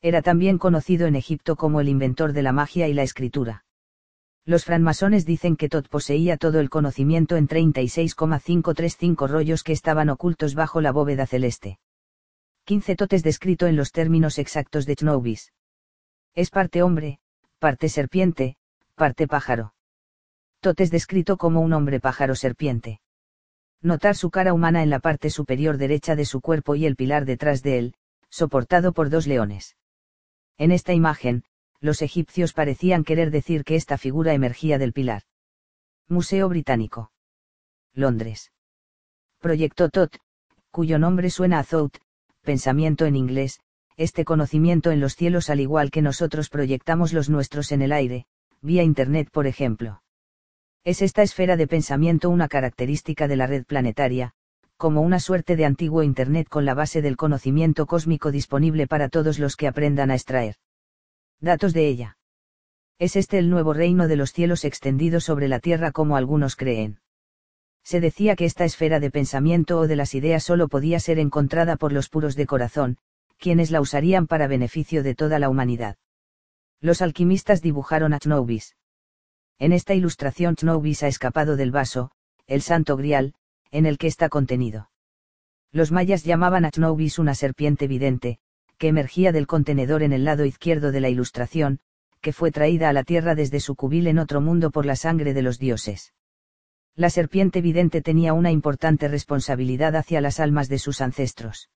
Era 0.00 0.22
también 0.22 0.56
conocido 0.56 1.06
en 1.06 1.16
Egipto 1.16 1.54
como 1.56 1.82
el 1.82 1.90
inventor 1.90 2.32
de 2.32 2.40
la 2.42 2.52
magia 2.52 2.88
y 2.88 2.94
la 2.94 3.02
escritura. 3.02 3.66
Los 4.46 4.64
francmasones 4.64 5.26
dicen 5.26 5.56
que 5.56 5.68
Tot 5.68 5.90
poseía 5.90 6.38
todo 6.38 6.60
el 6.60 6.70
conocimiento 6.70 7.36
en 7.36 7.46
36,535 7.46 9.26
rollos 9.26 9.62
que 9.62 9.72
estaban 9.72 10.08
ocultos 10.08 10.54
bajo 10.54 10.80
la 10.80 10.92
bóveda 10.92 11.26
celeste. 11.26 11.78
15 12.64 12.96
Tot 12.96 13.12
es 13.12 13.22
descrito 13.22 13.66
en 13.66 13.76
los 13.76 13.92
términos 13.92 14.38
exactos 14.38 14.86
de 14.86 14.96
Chnobis. 14.96 15.52
Es 16.34 16.50
parte 16.50 16.82
hombre, 16.82 17.20
parte 17.58 17.88
serpiente, 17.88 18.56
parte 18.96 19.28
pájaro. 19.28 19.74
Tot 20.60 20.80
es 20.80 20.90
descrito 20.90 21.36
como 21.36 21.60
un 21.60 21.72
hombre 21.72 22.00
pájaro 22.00 22.34
serpiente. 22.34 23.00
Notar 23.80 24.16
su 24.16 24.30
cara 24.30 24.52
humana 24.52 24.82
en 24.82 24.90
la 24.90 24.98
parte 24.98 25.30
superior 25.30 25.76
derecha 25.76 26.16
de 26.16 26.24
su 26.24 26.40
cuerpo 26.40 26.74
y 26.74 26.86
el 26.86 26.96
pilar 26.96 27.24
detrás 27.24 27.62
de 27.62 27.78
él, 27.78 27.94
soportado 28.30 28.92
por 28.92 29.10
dos 29.10 29.26
leones. 29.26 29.76
En 30.58 30.72
esta 30.72 30.92
imagen, 30.92 31.44
los 31.80 32.02
egipcios 32.02 32.52
parecían 32.52 33.04
querer 33.04 33.30
decir 33.30 33.62
que 33.62 33.76
esta 33.76 33.98
figura 33.98 34.32
emergía 34.32 34.78
del 34.78 34.92
pilar. 34.92 35.22
Museo 36.08 36.48
Británico. 36.48 37.12
Londres. 37.92 38.52
Proyecto 39.38 39.88
TOT, 39.88 40.16
cuyo 40.70 40.98
nombre 40.98 41.30
suena 41.30 41.60
a 41.60 41.64
thought, 41.64 41.98
pensamiento 42.42 43.04
en 43.04 43.16
inglés, 43.16 43.60
este 43.96 44.24
conocimiento 44.24 44.90
en 44.90 45.00
los 45.00 45.14
cielos 45.14 45.50
al 45.50 45.60
igual 45.60 45.90
que 45.90 46.02
nosotros 46.02 46.50
proyectamos 46.50 47.12
los 47.12 47.30
nuestros 47.30 47.70
en 47.70 47.82
el 47.82 47.92
aire, 47.92 48.26
vía 48.60 48.82
Internet 48.82 49.28
por 49.30 49.46
ejemplo. 49.46 50.02
Es 50.82 51.00
esta 51.00 51.22
esfera 51.22 51.56
de 51.56 51.66
pensamiento 51.66 52.28
una 52.28 52.48
característica 52.48 53.28
de 53.28 53.36
la 53.36 53.46
red 53.46 53.64
planetaria, 53.64 54.34
como 54.76 55.00
una 55.00 55.20
suerte 55.20 55.56
de 55.56 55.64
antiguo 55.64 56.02
Internet 56.02 56.48
con 56.48 56.64
la 56.64 56.74
base 56.74 57.02
del 57.02 57.16
conocimiento 57.16 57.86
cósmico 57.86 58.32
disponible 58.32 58.86
para 58.86 59.08
todos 59.08 59.38
los 59.38 59.56
que 59.56 59.68
aprendan 59.68 60.10
a 60.10 60.14
extraer 60.14 60.56
datos 61.40 61.72
de 61.72 61.86
ella. 61.86 62.16
Es 62.98 63.16
este 63.16 63.38
el 63.38 63.50
nuevo 63.50 63.74
reino 63.74 64.08
de 64.08 64.16
los 64.16 64.32
cielos 64.32 64.64
extendido 64.64 65.20
sobre 65.20 65.48
la 65.48 65.60
tierra 65.60 65.92
como 65.92 66.16
algunos 66.16 66.56
creen. 66.56 67.00
Se 67.82 68.00
decía 68.00 68.34
que 68.34 68.46
esta 68.46 68.64
esfera 68.64 68.98
de 68.98 69.10
pensamiento 69.10 69.78
o 69.78 69.86
de 69.86 69.96
las 69.96 70.14
ideas 70.14 70.42
solo 70.42 70.68
podía 70.68 71.00
ser 71.00 71.18
encontrada 71.18 71.76
por 71.76 71.92
los 71.92 72.08
puros 72.08 72.34
de 72.34 72.46
corazón, 72.46 72.98
quienes 73.38 73.70
la 73.70 73.80
usarían 73.80 74.26
para 74.26 74.46
beneficio 74.46 75.02
de 75.02 75.14
toda 75.14 75.38
la 75.38 75.48
humanidad. 75.48 75.96
Los 76.80 77.02
alquimistas 77.02 77.62
dibujaron 77.62 78.12
a 78.12 78.18
Chnobis. 78.18 78.76
En 79.58 79.72
esta 79.72 79.94
ilustración 79.94 80.56
Chnobis 80.56 81.02
ha 81.02 81.08
escapado 81.08 81.56
del 81.56 81.70
vaso, 81.70 82.10
el 82.46 82.62
santo 82.62 82.96
grial, 82.96 83.34
en 83.70 83.86
el 83.86 83.98
que 83.98 84.06
está 84.06 84.28
contenido. 84.28 84.90
Los 85.72 85.92
mayas 85.92 86.24
llamaban 86.24 86.64
a 86.64 86.70
Chnobis 86.70 87.18
una 87.18 87.34
serpiente 87.34 87.88
vidente, 87.88 88.38
que 88.78 88.88
emergía 88.88 89.32
del 89.32 89.46
contenedor 89.46 90.02
en 90.02 90.12
el 90.12 90.24
lado 90.24 90.44
izquierdo 90.44 90.92
de 90.92 91.00
la 91.00 91.08
ilustración, 91.08 91.80
que 92.20 92.32
fue 92.32 92.50
traída 92.50 92.88
a 92.88 92.92
la 92.92 93.04
tierra 93.04 93.34
desde 93.34 93.60
su 93.60 93.76
cubil 93.76 94.06
en 94.06 94.18
otro 94.18 94.40
mundo 94.40 94.70
por 94.70 94.86
la 94.86 94.96
sangre 94.96 95.34
de 95.34 95.42
los 95.42 95.58
dioses. 95.58 96.14
La 96.96 97.10
serpiente 97.10 97.60
vidente 97.60 98.02
tenía 98.02 98.32
una 98.32 98.52
importante 98.52 99.08
responsabilidad 99.08 99.96
hacia 99.96 100.20
las 100.20 100.38
almas 100.38 100.68
de 100.68 100.78
sus 100.78 101.00
ancestros. 101.00 101.68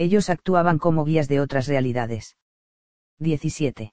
Ellos 0.00 0.30
actuaban 0.30 0.78
como 0.78 1.04
guías 1.04 1.28
de 1.28 1.40
otras 1.40 1.66
realidades. 1.66 2.38
17. 3.18 3.92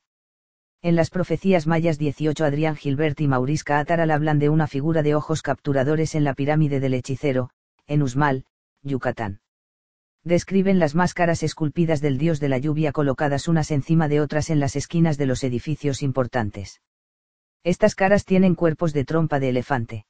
En 0.81 0.95
las 0.95 1.09
profecías 1.09 1.67
mayas 1.67 1.97
18 1.97 2.45
Adrián 2.45 2.77
Gilbert 2.77 3.19
y 3.19 3.27
Maurice 3.27 3.73
Ataral 3.73 4.11
hablan 4.11 4.39
de 4.39 4.47
una 4.47 4.67
figura 4.67 5.03
de 5.03 5.15
ojos 5.15 5.41
capturadores 5.41 6.15
en 6.15 6.23
la 6.23 6.33
pirámide 6.33 6.79
del 6.79 6.93
hechicero, 6.93 7.49
en 7.87 8.03
Usmal, 8.03 8.45
Yucatán. 8.83 9.41
Describen 10.23 10.79
las 10.79 10.95
máscaras 10.95 11.43
esculpidas 11.43 11.99
del 11.99 12.17
dios 12.17 12.39
de 12.39 12.47
la 12.47 12.57
lluvia 12.57 12.93
colocadas 12.93 13.49
unas 13.49 13.69
encima 13.69 14.07
de 14.07 14.21
otras 14.21 14.49
en 14.49 14.61
las 14.61 14.77
esquinas 14.77 15.17
de 15.17 15.25
los 15.25 15.43
edificios 15.43 16.01
importantes. 16.01 16.81
Estas 17.65 17.95
caras 17.95 18.23
tienen 18.23 18.55
cuerpos 18.55 18.93
de 18.93 19.03
trompa 19.03 19.41
de 19.41 19.49
elefante. 19.49 20.05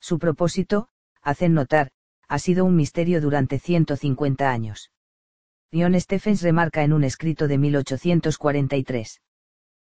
Su 0.00 0.18
propósito, 0.18 0.88
hacen 1.20 1.52
notar, 1.52 1.90
ha 2.26 2.38
sido 2.38 2.64
un 2.64 2.74
misterio 2.74 3.20
durante 3.20 3.58
150 3.58 4.50
años. 4.50 4.90
Ion 5.72 5.94
Stephens 6.00 6.42
remarca 6.42 6.82
en 6.82 6.92
un 6.92 7.04
escrito 7.04 7.46
de 7.46 7.56
1843. 7.56 9.20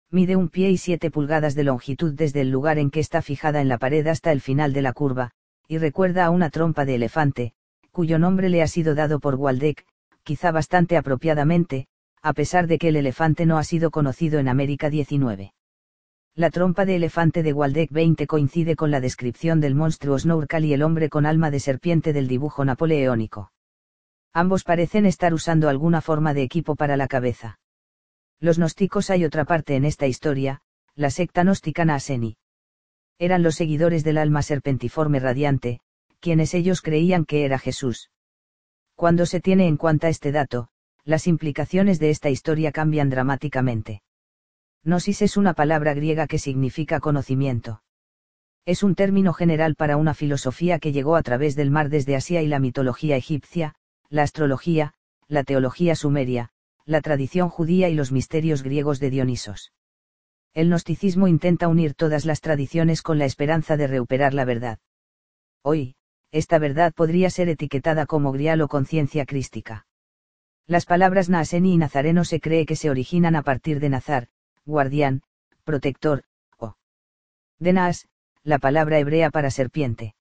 Mide 0.09 0.37
un 0.37 0.47
pie 0.47 0.69
y 0.69 0.77
siete 0.77 1.11
pulgadas 1.11 1.53
de 1.53 1.65
longitud 1.65 2.13
desde 2.13 2.39
el 2.39 2.49
lugar 2.49 2.79
en 2.79 2.89
que 2.89 3.01
está 3.01 3.21
fijada 3.21 3.59
en 3.59 3.67
la 3.67 3.77
pared 3.77 4.07
hasta 4.07 4.31
el 4.31 4.39
final 4.39 4.71
de 4.71 4.81
la 4.81 4.93
curva, 4.93 5.31
y 5.67 5.77
recuerda 5.77 6.23
a 6.23 6.29
una 6.29 6.49
trompa 6.49 6.85
de 6.85 6.95
elefante, 6.95 7.51
cuyo 7.91 8.17
nombre 8.19 8.47
le 8.47 8.61
ha 8.61 8.67
sido 8.67 8.95
dado 8.95 9.19
por 9.19 9.35
Waldeck, 9.35 9.85
quizá 10.23 10.51
bastante 10.51 10.95
apropiadamente, 10.95 11.87
a 12.21 12.31
pesar 12.31 12.67
de 12.67 12.77
que 12.77 12.87
el 12.87 12.95
elefante 12.95 13.45
no 13.45 13.57
ha 13.57 13.65
sido 13.65 13.91
conocido 13.91 14.39
en 14.39 14.47
América 14.47 14.89
19. 14.89 15.53
La 16.35 16.51
trompa 16.51 16.85
de 16.85 16.95
elefante 16.95 17.43
de 17.43 17.51
Waldeck 17.51 17.91
20 17.91 18.27
coincide 18.27 18.77
con 18.77 18.91
la 18.91 19.01
descripción 19.01 19.59
del 19.59 19.75
monstruo 19.75 20.17
Snorkel 20.17 20.63
y 20.63 20.71
el 20.71 20.83
hombre 20.83 21.09
con 21.09 21.25
alma 21.25 21.51
de 21.51 21.59
serpiente 21.59 22.13
del 22.13 22.29
dibujo 22.29 22.63
napoleónico. 22.63 23.51
Ambos 24.37 24.65
parecen 24.65 25.05
estar 25.05 25.33
usando 25.33 25.69
alguna 25.69 26.01
forma 26.01 26.33
de 26.33 26.43
equipo 26.43 26.75
para 26.75 26.97
la 26.97 27.07
cabeza. 27.07 27.57
Los 28.41 28.57
gnósticos 28.57 29.09
hay 29.09 29.23
otra 29.23 29.45
parte 29.45 29.77
en 29.77 29.85
esta 29.85 30.07
historia, 30.07 30.59
la 30.93 31.09
secta 31.09 31.43
gnóstica 31.43 31.85
Naseni. 31.85 32.35
Eran 33.17 33.43
los 33.43 33.55
seguidores 33.55 34.03
del 34.03 34.17
alma 34.17 34.41
serpentiforme 34.41 35.21
radiante, 35.21 35.79
quienes 36.19 36.53
ellos 36.53 36.81
creían 36.81 37.23
que 37.23 37.45
era 37.45 37.57
Jesús. 37.59 38.11
Cuando 38.95 39.25
se 39.25 39.39
tiene 39.39 39.67
en 39.67 39.77
cuenta 39.77 40.09
este 40.09 40.33
dato, 40.33 40.67
las 41.05 41.27
implicaciones 41.27 41.97
de 41.99 42.09
esta 42.09 42.29
historia 42.29 42.73
cambian 42.73 43.09
dramáticamente. 43.09 44.01
Gnosis 44.83 45.21
es 45.21 45.37
una 45.37 45.53
palabra 45.53 45.93
griega 45.93 46.27
que 46.27 46.39
significa 46.39 46.99
conocimiento. 46.99 47.83
Es 48.65 48.83
un 48.83 48.95
término 48.95 49.31
general 49.31 49.75
para 49.75 49.95
una 49.95 50.13
filosofía 50.13 50.77
que 50.79 50.91
llegó 50.91 51.15
a 51.15 51.23
través 51.23 51.55
del 51.55 51.71
mar 51.71 51.87
desde 51.87 52.17
Asia 52.17 52.41
y 52.41 52.47
la 52.47 52.59
mitología 52.59 53.15
egipcia, 53.15 53.75
la 54.09 54.23
astrología, 54.23 54.93
la 55.27 55.43
teología 55.43 55.95
sumeria, 55.95 56.49
la 56.85 57.01
tradición 57.01 57.49
judía 57.49 57.89
y 57.89 57.95
los 57.95 58.11
misterios 58.11 58.63
griegos 58.63 58.99
de 58.99 59.09
Dionisos. 59.09 59.73
El 60.53 60.69
gnosticismo 60.69 61.27
intenta 61.27 61.67
unir 61.67 61.95
todas 61.95 62.25
las 62.25 62.41
tradiciones 62.41 63.01
con 63.01 63.17
la 63.17 63.25
esperanza 63.25 63.75
de 63.75 63.87
recuperar 63.87 64.33
la 64.33 64.45
verdad. 64.45 64.79
Hoy, 65.63 65.95
esta 66.31 66.59
verdad 66.59 66.93
podría 66.93 67.29
ser 67.29 67.49
etiquetada 67.49 68.05
como 68.05 68.31
grial 68.31 68.61
o 68.61 68.67
conciencia 68.67 69.25
crística. 69.25 69.87
Las 70.67 70.85
palabras 70.85 71.29
Naaseni 71.29 71.73
y 71.73 71.77
Nazareno 71.77 72.23
se 72.23 72.39
cree 72.39 72.65
que 72.65 72.75
se 72.75 72.89
originan 72.89 73.35
a 73.35 73.43
partir 73.43 73.79
de 73.79 73.89
Nazar, 73.89 74.27
guardián, 74.65 75.21
protector, 75.63 76.23
o 76.57 76.75
de 77.59 77.73
Naas, 77.73 78.07
la 78.43 78.59
palabra 78.59 78.99
hebrea 78.99 79.29
para 79.29 79.51
serpiente. 79.51 80.15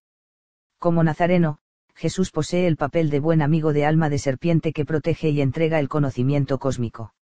Como 0.78 1.02
Nazareno, 1.02 1.58
Jesús 1.94 2.30
posee 2.30 2.66
el 2.66 2.76
papel 2.76 3.10
de 3.10 3.20
buen 3.20 3.40
amigo 3.42 3.72
de 3.72 3.86
alma 3.86 4.10
de 4.10 4.18
serpiente 4.18 4.72
que 4.72 4.84
protege 4.84 5.30
y 5.30 5.40
entrega 5.40 5.78
el 5.78 5.88
conocimiento 5.88 6.58
cósmico. 6.58 7.14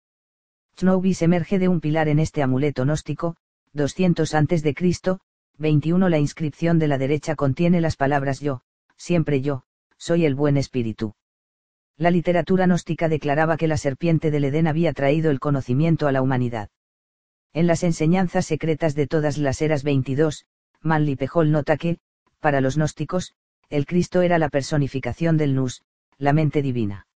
Chnobis 0.76 1.22
emerge 1.22 1.60
de 1.60 1.68
un 1.68 1.82
pilar 1.82 2.08
en 2.08 2.20
este 2.20 2.42
amuleto 2.42 2.84
gnóstico, 2.84 3.36
200 3.74 4.34
a.C., 4.34 5.18
21 5.58 6.10
La 6.10 6.18
inscripción 6.18 6.80
de 6.80 6.88
la 6.88 6.98
derecha 6.98 7.36
contiene 7.36 7.82
las 7.82 7.96
palabras 7.96 8.40
yo, 8.40 8.62
siempre 8.98 9.42
yo, 9.42 9.64
soy 9.98 10.26
el 10.26 10.36
buen 10.36 10.58
espíritu. 10.58 11.14
La 11.98 12.10
literatura 12.10 12.66
gnóstica 12.66 13.10
declaraba 13.10 13.58
que 13.58 13.68
la 13.68 13.78
serpiente 13.78 14.32
del 14.32 14.46
Edén 14.46 14.68
había 14.68 14.94
traído 14.94 15.30
el 15.30 15.40
conocimiento 15.40 16.08
a 16.08 16.12
la 16.12 16.22
humanidad. 16.22 16.70
En 17.54 17.68
las 17.68 17.84
enseñanzas 17.84 18.46
secretas 18.46 18.96
de 18.96 19.08
todas 19.08 19.38
las 19.38 19.62
eras 19.62 19.84
22, 19.84 20.46
Manly 20.82 21.16
Pejol 21.16 21.52
nota 21.52 21.78
que, 21.78 22.00
para 22.40 22.62
los 22.62 22.78
gnósticos, 22.78 23.36
el 23.72 23.86
Cristo 23.86 24.22
era 24.22 24.38
la 24.38 24.50
personificación 24.50 25.38
del 25.38 25.56
Nus, 25.56 25.82
la 26.18 26.34
mente 26.34 26.62
divina. 26.62 27.08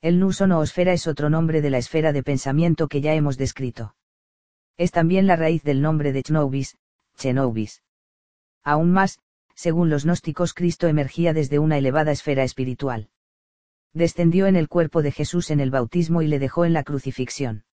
El 0.00 0.18
Nus 0.18 0.40
o 0.40 0.46
noosfera 0.46 0.94
es 0.94 1.06
otro 1.06 1.28
nombre 1.28 1.60
de 1.60 1.68
la 1.68 1.76
esfera 1.76 2.12
de 2.12 2.22
pensamiento 2.22 2.88
que 2.88 3.02
ya 3.02 3.12
hemos 3.12 3.36
descrito. 3.36 3.94
Es 4.78 4.92
también 4.92 5.26
la 5.26 5.36
raíz 5.36 5.62
del 5.62 5.82
nombre 5.82 6.12
de 6.12 6.22
Chnobis, 6.22 6.78
Chenobis. 7.16 7.82
Aún 8.62 8.92
más, 8.92 9.18
según 9.54 9.90
los 9.90 10.04
gnósticos 10.04 10.54
Cristo 10.54 10.88
emergía 10.88 11.34
desde 11.34 11.58
una 11.58 11.76
elevada 11.76 12.12
esfera 12.12 12.44
espiritual. 12.44 13.10
Descendió 13.92 14.46
en 14.46 14.56
el 14.56 14.68
cuerpo 14.68 15.02
de 15.02 15.12
Jesús 15.12 15.50
en 15.50 15.60
el 15.60 15.70
bautismo 15.70 16.22
y 16.22 16.28
le 16.28 16.38
dejó 16.38 16.64
en 16.64 16.72
la 16.72 16.82
crucifixión. 16.82 17.64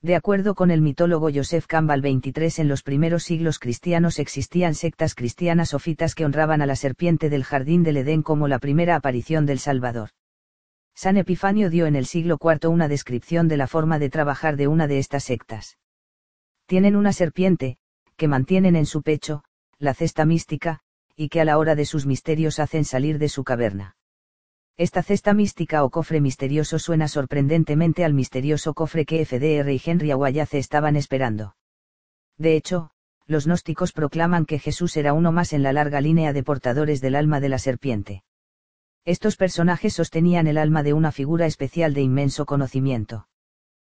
De 0.00 0.14
acuerdo 0.14 0.54
con 0.54 0.70
el 0.70 0.80
mitólogo 0.80 1.28
Joseph 1.34 1.66
Campbell 1.66 2.00
23 2.00 2.60
en 2.60 2.68
los 2.68 2.84
primeros 2.84 3.24
siglos 3.24 3.58
cristianos 3.58 4.20
existían 4.20 4.76
sectas 4.76 5.16
cristianas 5.16 5.70
sofitas 5.70 6.14
que 6.14 6.24
honraban 6.24 6.62
a 6.62 6.66
la 6.66 6.76
serpiente 6.76 7.28
del 7.28 7.42
jardín 7.42 7.82
del 7.82 7.96
Edén 7.96 8.22
como 8.22 8.46
la 8.46 8.60
primera 8.60 8.94
aparición 8.94 9.44
del 9.44 9.58
Salvador. 9.58 10.10
San 10.94 11.16
Epifanio 11.16 11.68
dio 11.68 11.86
en 11.86 11.96
el 11.96 12.06
siglo 12.06 12.38
IV 12.40 12.68
una 12.68 12.86
descripción 12.86 13.48
de 13.48 13.56
la 13.56 13.66
forma 13.66 13.98
de 13.98 14.08
trabajar 14.08 14.56
de 14.56 14.68
una 14.68 14.86
de 14.86 15.00
estas 15.00 15.24
sectas. 15.24 15.78
Tienen 16.66 16.94
una 16.94 17.12
serpiente, 17.12 17.78
que 18.16 18.28
mantienen 18.28 18.76
en 18.76 18.86
su 18.86 19.02
pecho, 19.02 19.42
la 19.78 19.94
cesta 19.94 20.24
mística, 20.24 20.80
y 21.16 21.28
que 21.28 21.40
a 21.40 21.44
la 21.44 21.58
hora 21.58 21.74
de 21.74 21.86
sus 21.86 22.06
misterios 22.06 22.60
hacen 22.60 22.84
salir 22.84 23.18
de 23.18 23.28
su 23.28 23.42
caverna. 23.42 23.97
Esta 24.78 25.02
cesta 25.02 25.34
mística 25.34 25.82
o 25.82 25.90
cofre 25.90 26.20
misterioso 26.20 26.78
suena 26.78 27.08
sorprendentemente 27.08 28.04
al 28.04 28.14
misterioso 28.14 28.74
cofre 28.74 29.04
que 29.04 29.24
FDR 29.26 29.72
y 29.72 29.82
Henry 29.84 30.12
Aguayace 30.12 30.58
estaban 30.58 30.94
esperando. 30.94 31.56
De 32.36 32.54
hecho, 32.54 32.92
los 33.26 33.46
gnósticos 33.46 33.92
proclaman 33.92 34.46
que 34.46 34.60
Jesús 34.60 34.96
era 34.96 35.14
uno 35.14 35.32
más 35.32 35.52
en 35.52 35.64
la 35.64 35.72
larga 35.72 36.00
línea 36.00 36.32
de 36.32 36.44
portadores 36.44 37.00
del 37.00 37.16
alma 37.16 37.40
de 37.40 37.48
la 37.48 37.58
serpiente. 37.58 38.22
Estos 39.04 39.34
personajes 39.36 39.94
sostenían 39.94 40.46
el 40.46 40.56
alma 40.56 40.84
de 40.84 40.92
una 40.92 41.10
figura 41.10 41.46
especial 41.46 41.92
de 41.92 42.02
inmenso 42.02 42.46
conocimiento. 42.46 43.26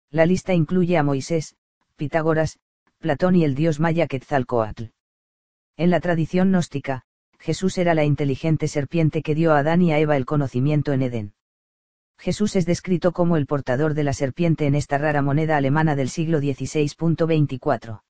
La 0.09 0.25
lista 0.25 0.53
incluye 0.53 0.97
a 0.97 1.03
Moisés, 1.03 1.57
Pitágoras, 1.97 2.57
Platón 2.99 3.35
y 3.35 3.43
el 3.43 3.53
dios 3.53 3.81
maya 3.81 4.07
Quetzalcoatl. 4.07 4.85
En 5.75 5.89
la 5.89 5.99
tradición 5.99 6.51
gnóstica, 6.51 7.03
Jesús 7.39 7.77
era 7.77 7.93
la 7.93 8.03
inteligente 8.03 8.67
serpiente 8.67 9.21
que 9.21 9.33
dio 9.33 9.53
a 9.53 9.59
Adán 9.59 9.81
y 9.81 9.91
a 9.91 9.99
Eva 9.99 10.17
el 10.17 10.25
conocimiento 10.25 10.91
en 10.93 11.01
Edén. 11.01 11.33
Jesús 12.17 12.57
es 12.57 12.65
descrito 12.65 13.13
como 13.13 13.37
el 13.37 13.45
portador 13.45 13.93
de 13.93 14.03
la 14.03 14.11
serpiente 14.11 14.67
en 14.67 14.75
esta 14.75 14.97
rara 14.97 15.21
moneda 15.21 15.55
alemana 15.55 15.95
del 15.95 16.09
siglo 16.09 16.39
XVI.24. 16.39 18.01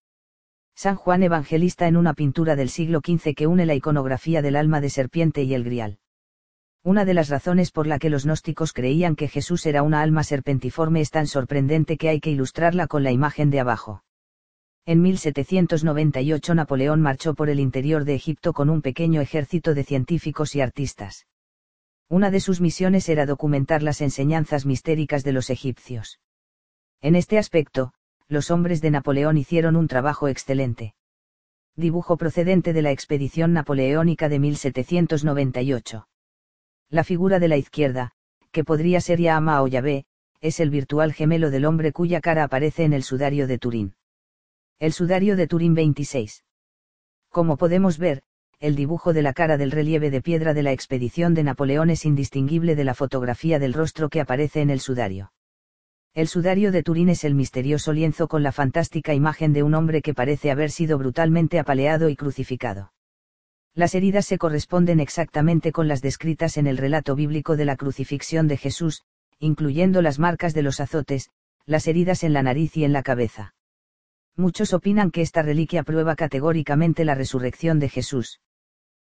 San 0.74 0.95
Juan 0.95 1.22
Evangelista 1.22 1.88
en 1.88 1.95
una 1.95 2.16
pintura 2.16 2.56
del 2.56 2.69
siglo 2.69 3.01
XV 3.06 3.35
que 3.35 3.45
une 3.45 3.67
la 3.67 3.75
iconografía 3.75 4.41
del 4.41 4.56
alma 4.56 4.82
de 4.82 4.90
serpiente 4.90 5.43
y 5.43 5.53
el 5.53 5.64
grial. 5.64 5.99
Una 6.83 7.06
de 7.06 7.14
las 7.14 7.30
razones 7.30 7.72
por 7.72 7.85
la 7.85 7.99
que 7.99 8.09
los 8.09 8.25
gnósticos 8.25 8.74
creían 8.74 9.16
que 9.16 9.27
Jesús 9.27 9.66
era 9.66 9.83
una 9.83 10.01
alma 10.01 10.24
serpentiforme 10.24 11.01
es 11.01 11.11
tan 11.11 11.27
sorprendente 11.27 11.98
que 11.98 12.09
hay 12.09 12.19
que 12.19 12.32
ilustrarla 12.32 12.88
con 12.88 13.03
la 13.03 13.11
imagen 13.11 13.51
de 13.51 13.59
abajo. 13.59 14.03
En 14.90 15.03
1798 15.03 16.56
Napoleón 16.56 17.00
marchó 17.00 17.35
por 17.35 17.51
el 17.51 17.59
interior 17.59 18.06
de 18.06 18.16
Egipto 18.16 18.53
con 18.53 18.72
un 18.72 18.82
pequeño 18.82 19.22
ejército 19.22 19.76
de 19.76 19.84
científicos 19.84 20.56
y 20.56 20.61
artistas. 20.61 21.27
Una 22.08 22.32
de 22.32 22.40
sus 22.40 22.59
misiones 22.59 23.08
era 23.08 23.27
documentar 23.27 23.84
las 23.84 24.01
enseñanzas 24.01 24.66
mistéricas 24.66 25.24
de 25.24 25.32
los 25.32 25.51
egipcios. 25.51 26.19
En 27.01 27.16
este 27.16 27.38
aspecto, 27.38 27.93
los 28.27 28.50
hombres 28.50 28.82
de 28.82 28.90
Napoleón 28.90 29.38
hicieron 29.38 29.76
un 29.76 29.88
trabajo 29.88 30.27
excelente. 30.27 30.95
Dibujo 31.76 32.18
procedente 32.18 32.74
de 32.74 32.82
la 32.82 32.90
expedición 32.90 33.53
napoleónica 33.53 34.27
de 34.27 34.40
1798. 34.40 36.08
La 36.90 37.03
figura 37.03 37.38
de 37.38 37.48
la 37.48 37.58
izquierda, 37.58 38.14
que 38.51 38.64
podría 38.64 39.01
ser 39.01 39.19
Yahama 39.19 39.61
o 39.61 39.68
Yahvé, 39.68 40.08
es 40.42 40.59
el 40.59 40.72
virtual 40.72 41.14
gemelo 41.14 41.51
del 41.51 41.66
hombre 41.66 41.92
cuya 41.92 42.22
cara 42.22 42.43
aparece 42.43 42.85
en 42.85 42.93
el 42.93 43.03
sudario 43.03 43.45
de 43.45 43.59
Turín. 43.59 43.93
El 44.82 44.93
sudario 44.93 45.35
de 45.35 45.45
Turín 45.45 45.74
26. 45.74 46.45
Como 47.27 47.58
podemos 47.58 47.98
ver, 47.98 48.22
el 48.61 48.77
dibujo 48.77 49.11
de 49.11 49.22
la 49.22 49.33
cara 49.33 49.58
del 49.58 49.72
relieve 49.72 50.09
de 50.09 50.22
piedra 50.22 50.53
de 50.53 50.64
la 50.64 50.72
expedición 50.72 51.33
de 51.33 51.43
Napoleón 51.43 51.90
es 51.90 52.06
indistinguible 52.06 52.77
de 52.77 52.85
la 52.85 52.93
fotografía 52.93 53.59
del 53.59 53.74
rostro 53.74 54.08
que 54.08 54.22
aparece 54.22 54.61
en 54.61 54.69
el 54.69 54.80
sudario. 54.80 55.33
El 56.14 56.30
sudario 56.30 56.72
de 56.72 56.82
Turín 56.82 57.09
es 57.09 57.25
el 57.25 57.35
misterioso 57.35 57.91
lienzo 57.91 58.30
con 58.30 58.41
la 58.41 58.53
fantástica 58.53 59.14
imagen 59.14 59.51
de 59.51 59.64
un 59.64 59.74
hombre 59.74 60.01
que 60.01 60.14
parece 60.14 60.49
haber 60.49 60.72
sido 60.72 60.98
brutalmente 60.98 61.59
apaleado 61.59 62.08
y 62.08 62.16
crucificado. 62.16 62.93
Las 63.74 63.95
heridas 63.95 64.27
se 64.27 64.38
corresponden 64.38 65.01
exactamente 65.01 65.74
con 65.74 65.90
las 65.90 66.01
descritas 66.01 66.56
en 66.56 66.67
el 66.67 66.77
relato 66.77 67.16
bíblico 67.16 67.58
de 67.58 67.66
la 67.66 67.75
crucifixión 67.75 68.48
de 68.48 68.56
Jesús, 68.56 69.03
incluyendo 69.40 70.01
las 70.01 70.19
marcas 70.19 70.53
de 70.53 70.61
los 70.61 70.80
azotes, 70.80 71.32
las 71.66 71.85
heridas 71.85 72.24
en 72.24 72.32
la 72.32 72.43
nariz 72.43 72.77
y 72.77 72.85
en 72.85 72.93
la 72.93 73.03
cabeza. 73.03 73.56
Muchos 74.40 74.74
opinan 74.74 75.11
que 75.11 75.22
esta 75.22 75.42
reliquia 75.42 75.84
prueba 75.84 76.16
categóricamente 76.16 77.03
la 77.03 77.14
resurrección 77.14 77.77
de 77.77 77.90
Jesús. 77.90 78.40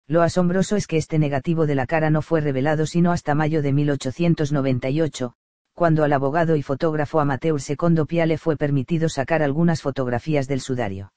Lo 0.06 0.20
asombroso 0.20 0.76
es 0.76 0.86
que 0.86 0.98
este 0.98 1.18
negativo 1.18 1.66
de 1.66 1.74
la 1.74 1.86
cara 1.86 2.10
no 2.10 2.20
fue 2.20 2.42
revelado 2.42 2.84
sino 2.84 3.10
hasta 3.10 3.34
mayo 3.34 3.62
de 3.62 3.72
1898, 3.72 5.32
cuando 5.72 6.04
al 6.04 6.12
abogado 6.12 6.56
y 6.56 6.62
fotógrafo 6.62 7.20
Amateur 7.20 7.58
Secondo 7.58 8.04
Pia 8.04 8.26
le 8.26 8.36
fue 8.36 8.58
permitido 8.58 9.08
sacar 9.08 9.42
algunas 9.42 9.80
fotografías 9.80 10.46
del 10.46 10.60
sudario. 10.60 11.14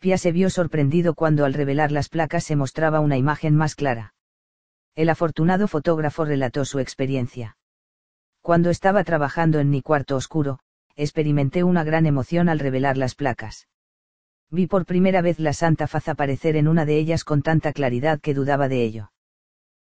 Pia 0.00 0.18
se 0.18 0.30
vio 0.30 0.50
sorprendido 0.50 1.14
cuando 1.14 1.46
al 1.46 1.54
revelar 1.54 1.92
las 1.92 2.10
placas 2.10 2.44
se 2.44 2.56
mostraba 2.56 3.00
una 3.00 3.16
imagen 3.16 3.56
más 3.56 3.74
clara. 3.74 4.12
El 4.96 5.08
afortunado 5.08 5.66
fotógrafo 5.66 6.26
relató 6.26 6.66
su 6.66 6.78
experiencia. 6.78 7.56
Cuando 8.42 8.68
estaba 8.68 9.02
trabajando 9.02 9.60
en 9.60 9.70
mi 9.70 9.80
cuarto 9.80 10.14
oscuro, 10.14 10.58
experimenté 10.96 11.64
una 11.64 11.84
gran 11.84 12.06
emoción 12.06 12.48
al 12.48 12.58
revelar 12.58 12.96
las 12.96 13.14
placas. 13.14 13.68
Vi 14.50 14.66
por 14.66 14.86
primera 14.86 15.20
vez 15.20 15.40
la 15.40 15.52
santa 15.52 15.86
faz 15.86 16.08
aparecer 16.08 16.56
en 16.56 16.68
una 16.68 16.84
de 16.84 16.98
ellas 16.98 17.24
con 17.24 17.42
tanta 17.42 17.72
claridad 17.72 18.20
que 18.20 18.34
dudaba 18.34 18.68
de 18.68 18.84
ello. 18.84 19.10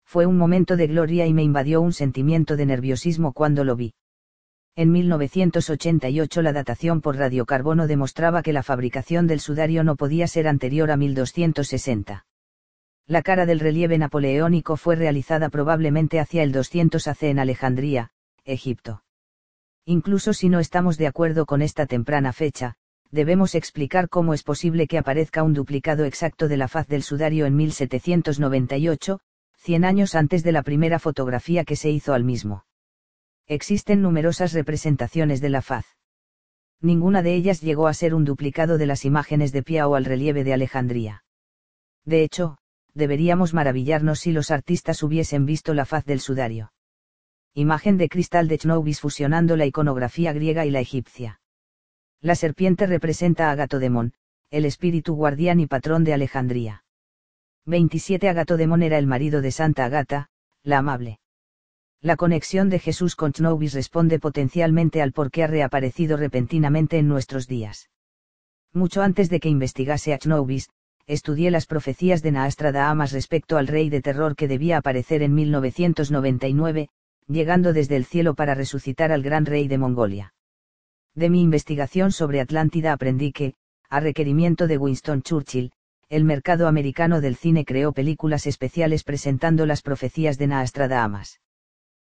Fue 0.03 0.25
un 0.25 0.38
momento 0.38 0.75
de 0.75 0.88
gloria 0.88 1.25
y 1.27 1.34
me 1.34 1.43
invadió 1.43 1.82
un 1.82 1.93
sentimiento 1.93 2.56
de 2.56 2.66
nerviosismo 2.66 3.34
cuando 3.34 3.64
lo 3.64 3.75
vi. 3.75 3.93
En 4.75 4.92
1988 4.92 6.42
la 6.42 6.51
datación 6.51 7.00
por 7.00 7.16
radiocarbono 7.16 7.88
demostraba 7.88 8.42
que 8.42 8.51
la 8.51 8.61
fabricación 8.61 9.25
del 9.25 9.40
sudario 9.40 9.84
no 9.84 9.95
podía 9.95 10.27
ser 10.27 10.48
anterior 10.48 10.92
a 10.92 10.98
1260. 10.98 12.25
La 13.08 13.22
cara 13.22 13.45
del 13.45 13.59
relieve 13.59 13.98
napoleónico 13.98 14.75
fue 14.75 14.95
realizada 14.95 15.50
probablemente 15.50 16.19
hacia 16.19 16.43
el 16.43 16.51
200 16.51 17.08
AC 17.08 17.24
en 17.24 17.40
Alejandría, 17.40 18.11
Egipto. 18.43 19.05
Incluso 19.88 20.34
si 20.34 20.50
no 20.50 20.60
estamos 20.60 20.98
de 20.98 21.06
acuerdo 21.06 21.46
con 21.46 21.62
esta 21.62 21.86
temprana 21.86 22.34
fecha, 22.34 22.76
debemos 23.12 23.54
explicar 23.54 24.10
cómo 24.10 24.34
es 24.34 24.42
posible 24.42 24.88
que 24.88 24.98
aparezca 24.98 25.44
un 25.44 25.54
duplicado 25.54 26.06
exacto 26.06 26.48
de 26.48 26.58
la 26.58 26.68
faz 26.68 26.88
del 26.88 27.04
sudario 27.04 27.46
en 27.46 27.56
1798, 27.56 29.20
100 29.58 29.86
años 29.86 30.16
antes 30.16 30.44
de 30.44 30.52
la 30.52 30.64
primera 30.64 30.98
fotografía 30.98 31.66
que 31.66 31.76
se 31.76 31.92
hizo 31.92 32.16
al 32.16 32.24
mismo. 32.24 32.66
Existen 33.46 34.02
numerosas 34.02 34.54
representaciones 34.54 35.40
de 35.40 35.50
la 35.50 35.62
faz. 35.62 35.86
Ninguna 36.82 37.22
de 37.22 37.36
ellas 37.36 37.62
llegó 37.62 37.88
a 37.88 37.94
ser 37.94 38.16
un 38.16 38.26
duplicado 38.26 38.80
de 38.80 38.88
las 38.88 39.06
imágenes 39.06 39.52
de 39.52 39.62
Pia 39.62 39.88
o 39.88 39.94
al 39.94 40.06
relieve 40.06 40.44
de 40.44 40.54
Alejandría. 40.54 41.24
De 42.06 42.24
hecho, 42.24 42.58
deberíamos 42.96 43.54
maravillarnos 43.54 44.20
si 44.20 44.32
los 44.32 44.50
artistas 44.50 45.04
hubiesen 45.04 45.46
visto 45.46 45.76
la 45.76 45.86
faz 45.86 46.06
del 46.06 46.22
sudario 46.22 46.72
imagen 47.58 47.98
de 47.98 48.09
cristal 48.09 48.50
de 48.50 48.58
Chnobis 48.58 49.00
fusionando 49.00 49.56
la 49.56 49.66
iconografía 49.66 50.34
griega 50.34 50.66
y 50.66 50.72
la 50.72 50.82
egipcia. 50.82 51.40
La 52.19 52.35
serpiente 52.35 52.85
representa 52.85 53.48
a 53.48 53.51
Agatodemón, 53.51 54.11
el 54.51 54.66
espíritu 54.66 55.16
guardián 55.16 55.61
y 55.61 55.66
patrón 55.66 56.03
de 56.03 56.14
Alejandría. 56.14 56.84
27 57.66 58.27
Agatodemón 58.27 58.84
era 58.84 58.98
el 58.98 59.08
marido 59.08 59.42
de 59.42 59.51
Santa 59.51 59.85
Agata, 59.85 60.27
la 60.64 60.80
amable. 60.80 61.19
La 62.01 62.17
conexión 62.17 62.69
de 62.69 62.80
Jesús 62.80 63.16
con 63.16 63.32
Chnobis 63.32 63.74
responde 63.74 64.19
potencialmente 64.19 65.01
al 65.01 65.14
por 65.14 65.32
qué 65.32 65.43
ha 65.43 65.48
reaparecido 65.48 66.17
repentinamente 66.17 66.98
en 66.98 67.08
nuestros 67.08 67.48
días. 67.48 67.90
Mucho 68.74 69.01
antes 69.01 69.30
de 69.30 69.40
que 69.40 69.48
investigase 69.48 70.14
a 70.14 70.17
Chnobis, 70.17 70.69
estudié 71.08 71.51
las 71.51 71.67
profecías 71.67 72.22
de 72.22 72.34
Naastra 72.34 72.90
Amas 72.90 73.14
respecto 73.14 73.58
al 73.58 73.67
rey 73.67 73.90
de 73.90 74.01
terror 74.01 74.35
que 74.35 74.50
debía 74.50 74.77
aparecer 74.77 75.24
en 75.24 75.34
1999, 75.34 76.90
llegando 77.28 77.74
desde 77.74 77.95
el 77.95 78.06
cielo 78.06 78.36
para 78.36 78.54
resucitar 78.54 79.12
al 79.12 79.24
gran 79.24 79.45
rey 79.45 79.68
de 79.68 79.78
Mongolia. 79.78 80.34
De 81.16 81.30
mi 81.30 81.42
investigación 81.42 82.12
sobre 82.12 82.40
Atlántida 82.40 82.94
aprendí 82.94 83.32
que, 83.32 83.56
a 83.90 84.00
requerimiento 84.00 84.68
de 84.68 84.78
Winston 84.78 85.22
Churchill, 85.22 85.72
el 86.10 86.24
mercado 86.24 86.68
americano 86.68 87.22
del 87.22 87.36
cine 87.36 87.66
creó 87.66 87.94
películas 87.94 88.45
especiales 88.45 89.04
presentando 89.04 89.66
las 89.66 89.82
profecías 89.82 90.38
de 90.38 90.48
Nastradamus. 90.48 91.40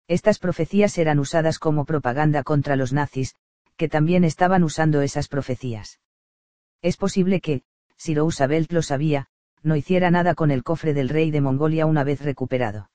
Estas 0.08 0.40
profecías 0.40 0.98
eran 0.98 1.20
usadas 1.20 1.60
como 1.60 1.86
propaganda 1.86 2.44
contra 2.44 2.76
los 2.76 2.94
nazis, 2.94 3.36
que 3.76 3.90
también 3.90 4.24
estaban 4.24 4.64
usando 4.64 5.02
esas 5.02 5.28
profecías. 5.28 6.00
Es 6.82 6.96
posible 6.96 7.42
que, 7.42 7.64
si 7.98 8.16
Roosevelt 8.16 8.72
lo 8.72 8.82
sabía, 8.82 9.28
no 9.62 9.76
hiciera 9.76 10.10
nada 10.10 10.36
con 10.36 10.52
el 10.52 10.64
cofre 10.64 10.94
del 10.94 11.10
rey 11.10 11.32
de 11.32 11.42
Mongolia 11.42 11.86
una 11.86 12.04
vez 12.04 12.22
recuperado 12.22 12.91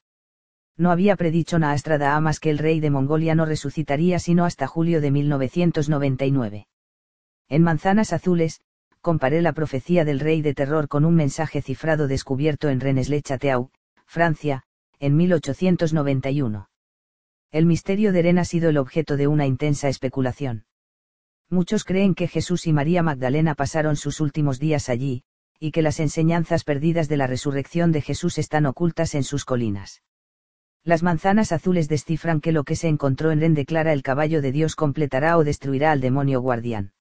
no 0.76 0.90
había 0.90 1.16
predicho 1.16 1.58
Naastrada 1.58 2.18
más 2.20 2.40
que 2.40 2.50
el 2.50 2.58
rey 2.58 2.80
de 2.80 2.90
Mongolia 2.90 3.34
no 3.34 3.46
resucitaría 3.46 4.18
sino 4.18 4.44
hasta 4.44 4.66
julio 4.66 5.00
de 5.00 5.10
1999. 5.10 6.66
En 7.48 7.62
Manzanas 7.62 8.12
Azules, 8.12 8.60
comparé 9.00 9.40
la 9.40 9.52
profecía 9.52 10.04
del 10.04 10.20
rey 10.20 10.42
de 10.42 10.52
terror 10.52 10.88
con 10.88 11.04
un 11.04 11.14
mensaje 11.14 11.62
cifrado 11.62 12.08
descubierto 12.08 12.68
en 12.68 12.80
Rennes-le-Château, 12.80 13.70
Francia, 14.04 14.64
en 14.98 15.16
1891. 15.16 16.68
El 17.52 17.66
misterio 17.66 18.12
de 18.12 18.22
Ren 18.22 18.38
ha 18.38 18.44
sido 18.44 18.68
el 18.68 18.78
objeto 18.78 19.16
de 19.16 19.28
una 19.28 19.46
intensa 19.46 19.88
especulación. 19.88 20.64
Muchos 21.48 21.84
creen 21.84 22.14
que 22.14 22.26
Jesús 22.26 22.66
y 22.66 22.72
María 22.72 23.02
Magdalena 23.02 23.54
pasaron 23.54 23.94
sus 23.94 24.20
últimos 24.20 24.58
días 24.58 24.88
allí, 24.88 25.22
y 25.60 25.70
que 25.70 25.82
las 25.82 26.00
enseñanzas 26.00 26.64
perdidas 26.64 27.08
de 27.08 27.16
la 27.16 27.28
resurrección 27.28 27.92
de 27.92 28.02
Jesús 28.02 28.38
están 28.38 28.66
ocultas 28.66 29.14
en 29.14 29.22
sus 29.22 29.44
colinas. 29.44 30.02
Las 30.86 31.02
manzanas 31.02 31.50
azules 31.50 31.88
descifran 31.88 32.40
que 32.40 32.52
lo 32.52 32.62
que 32.62 32.76
se 32.76 32.86
encontró 32.86 33.32
en 33.32 33.40
Ren 33.40 33.54
declara 33.54 33.92
el 33.92 34.04
caballo 34.04 34.40
de 34.40 34.52
Dios 34.52 34.76
completará 34.76 35.36
o 35.36 35.42
destruirá 35.42 35.90
al 35.90 36.00
demonio 36.00 36.40
guardián. 36.40 36.92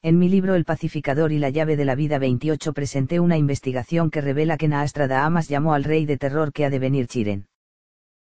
En 0.00 0.18
mi 0.18 0.30
libro 0.30 0.54
El 0.54 0.64
pacificador 0.64 1.30
y 1.30 1.38
la 1.38 1.50
llave 1.50 1.76
de 1.76 1.84
la 1.84 1.94
vida 1.94 2.18
28 2.18 2.72
presenté 2.72 3.20
una 3.20 3.36
investigación 3.36 4.10
que 4.10 4.22
revela 4.22 4.56
que 4.56 4.66
Naastra 4.66 5.26
Amas 5.26 5.50
llamó 5.50 5.74
al 5.74 5.84
rey 5.84 6.06
de 6.06 6.16
terror 6.16 6.54
que 6.54 6.64
ha 6.64 6.70
de 6.70 6.78
venir 6.78 7.06
Chiren. 7.06 7.48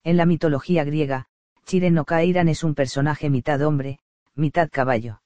En 0.02 0.18
la 0.18 0.26
mitología 0.26 0.84
griega, 0.84 1.28
Chiren 1.64 1.96
o 1.96 2.04
Kairan 2.04 2.48
es 2.48 2.62
un 2.62 2.74
personaje 2.74 3.30
mitad 3.30 3.62
hombre, 3.62 4.00
mitad 4.34 4.68
caballo. 4.70 5.22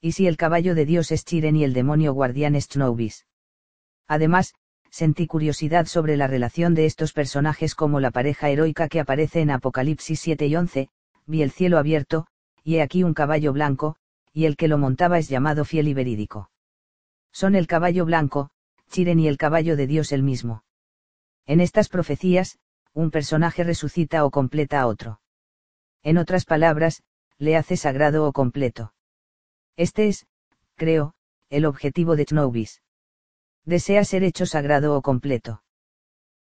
Y 0.00 0.10
si 0.10 0.26
el 0.26 0.36
caballo 0.36 0.74
de 0.74 0.86
Dios 0.86 1.12
es 1.12 1.24
Chiren 1.24 1.54
y 1.54 1.62
el 1.62 1.72
demonio 1.72 2.14
guardián 2.14 2.56
es 2.56 2.66
Chnobis. 2.66 3.26
Además, 4.08 4.54
sentí 4.92 5.26
curiosidad 5.26 5.86
sobre 5.86 6.18
la 6.18 6.26
relación 6.26 6.74
de 6.74 6.84
estos 6.84 7.14
personajes 7.14 7.74
como 7.74 7.98
la 7.98 8.10
pareja 8.10 8.50
heroica 8.50 8.88
que 8.88 9.00
aparece 9.00 9.40
en 9.40 9.50
Apocalipsis 9.50 10.20
7 10.20 10.46
y 10.46 10.54
11, 10.54 10.90
vi 11.24 11.42
el 11.42 11.50
cielo 11.50 11.78
abierto, 11.78 12.26
y 12.62 12.76
he 12.76 12.82
aquí 12.82 13.02
un 13.02 13.14
caballo 13.14 13.54
blanco, 13.54 13.96
y 14.34 14.44
el 14.44 14.54
que 14.54 14.68
lo 14.68 14.76
montaba 14.76 15.18
es 15.18 15.30
llamado 15.30 15.64
fiel 15.64 15.88
y 15.88 15.94
verídico. 15.94 16.50
Son 17.32 17.54
el 17.54 17.66
caballo 17.66 18.04
blanco, 18.04 18.50
Chiren 18.90 19.18
y 19.18 19.28
el 19.28 19.38
caballo 19.38 19.76
de 19.76 19.86
Dios 19.86 20.12
el 20.12 20.22
mismo. 20.22 20.62
En 21.46 21.62
estas 21.62 21.88
profecías, 21.88 22.58
un 22.92 23.10
personaje 23.10 23.64
resucita 23.64 24.26
o 24.26 24.30
completa 24.30 24.82
a 24.82 24.86
otro. 24.86 25.22
En 26.02 26.18
otras 26.18 26.44
palabras, 26.44 27.02
le 27.38 27.56
hace 27.56 27.78
sagrado 27.78 28.26
o 28.26 28.32
completo. 28.32 28.92
Este 29.78 30.08
es, 30.08 30.26
creo, 30.76 31.14
el 31.48 31.64
objetivo 31.64 32.14
de 32.14 32.26
Chnobis 32.26 32.82
desea 33.64 34.04
ser 34.04 34.24
hecho 34.24 34.46
sagrado 34.46 34.96
o 34.96 35.02
completo. 35.02 35.62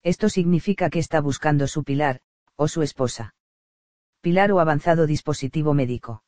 Esto 0.03 0.29
significa 0.29 0.91
que 0.91 0.99
está 0.99 1.21
buscando 1.21 1.67
su 1.67 1.85
pilar, 1.85 2.21
o 2.57 2.69
su 2.69 2.83
esposa. 2.83 3.35
Pilar 4.21 4.53
o 4.53 4.61
avanzado 4.61 5.07
dispositivo 5.07 5.75
médico. 5.75 6.23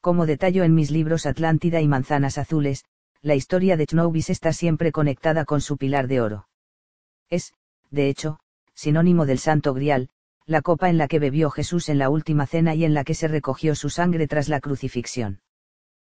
Como 0.00 0.26
detallo 0.26 0.64
en 0.64 0.74
mis 0.74 0.90
libros 0.90 1.26
Atlántida 1.26 1.80
y 1.80 1.88
Manzanas 1.88 2.38
Azules, 2.38 2.84
la 3.22 3.34
historia 3.34 3.76
de 3.76 3.86
Chnobis 3.86 4.30
está 4.30 4.52
siempre 4.52 4.92
conectada 4.92 5.44
con 5.44 5.60
su 5.60 5.76
pilar 5.76 6.08
de 6.08 6.20
oro. 6.20 6.48
Es, 7.30 7.54
de 7.90 8.08
hecho, 8.08 8.40
sinónimo 8.74 9.26
del 9.26 9.38
Santo 9.38 9.74
Grial, 9.74 10.08
la 10.44 10.60
copa 10.60 10.90
en 10.90 10.98
la 10.98 11.06
que 11.06 11.20
bebió 11.20 11.50
Jesús 11.50 11.88
en 11.88 11.98
la 11.98 12.10
última 12.10 12.46
cena 12.46 12.74
y 12.74 12.84
en 12.84 12.94
la 12.94 13.04
que 13.04 13.14
se 13.14 13.28
recogió 13.28 13.74
su 13.74 13.90
sangre 13.90 14.26
tras 14.26 14.48
la 14.48 14.60
crucifixión. 14.60 15.40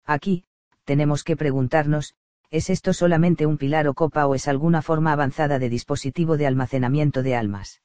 Aquí, 0.05 0.45
tenemos 0.85 1.25
que 1.25 1.37
preguntarnos, 1.37 2.15
¿es 2.55 2.71
esto 2.71 2.93
solamente 2.93 3.47
un 3.47 3.59
pilar 3.59 3.89
o 3.89 3.95
copa 3.95 4.29
o 4.29 4.37
es 4.37 4.47
alguna 4.47 4.81
forma 4.81 5.11
avanzada 5.11 5.59
de 5.59 5.69
dispositivo 5.69 6.37
de 6.37 6.47
almacenamiento 6.47 7.25
de 7.25 7.35
almas? 7.35 7.83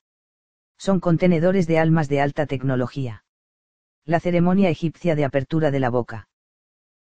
Son 0.78 1.00
contenedores 1.00 1.66
de 1.66 1.80
almas 1.80 2.08
de 2.08 2.22
alta 2.22 2.46
tecnología. 2.46 3.24
La 4.06 4.20
ceremonia 4.20 4.70
egipcia 4.70 5.16
de 5.16 5.26
apertura 5.26 5.72
de 5.72 5.80
la 5.80 5.90
boca. 5.90 6.30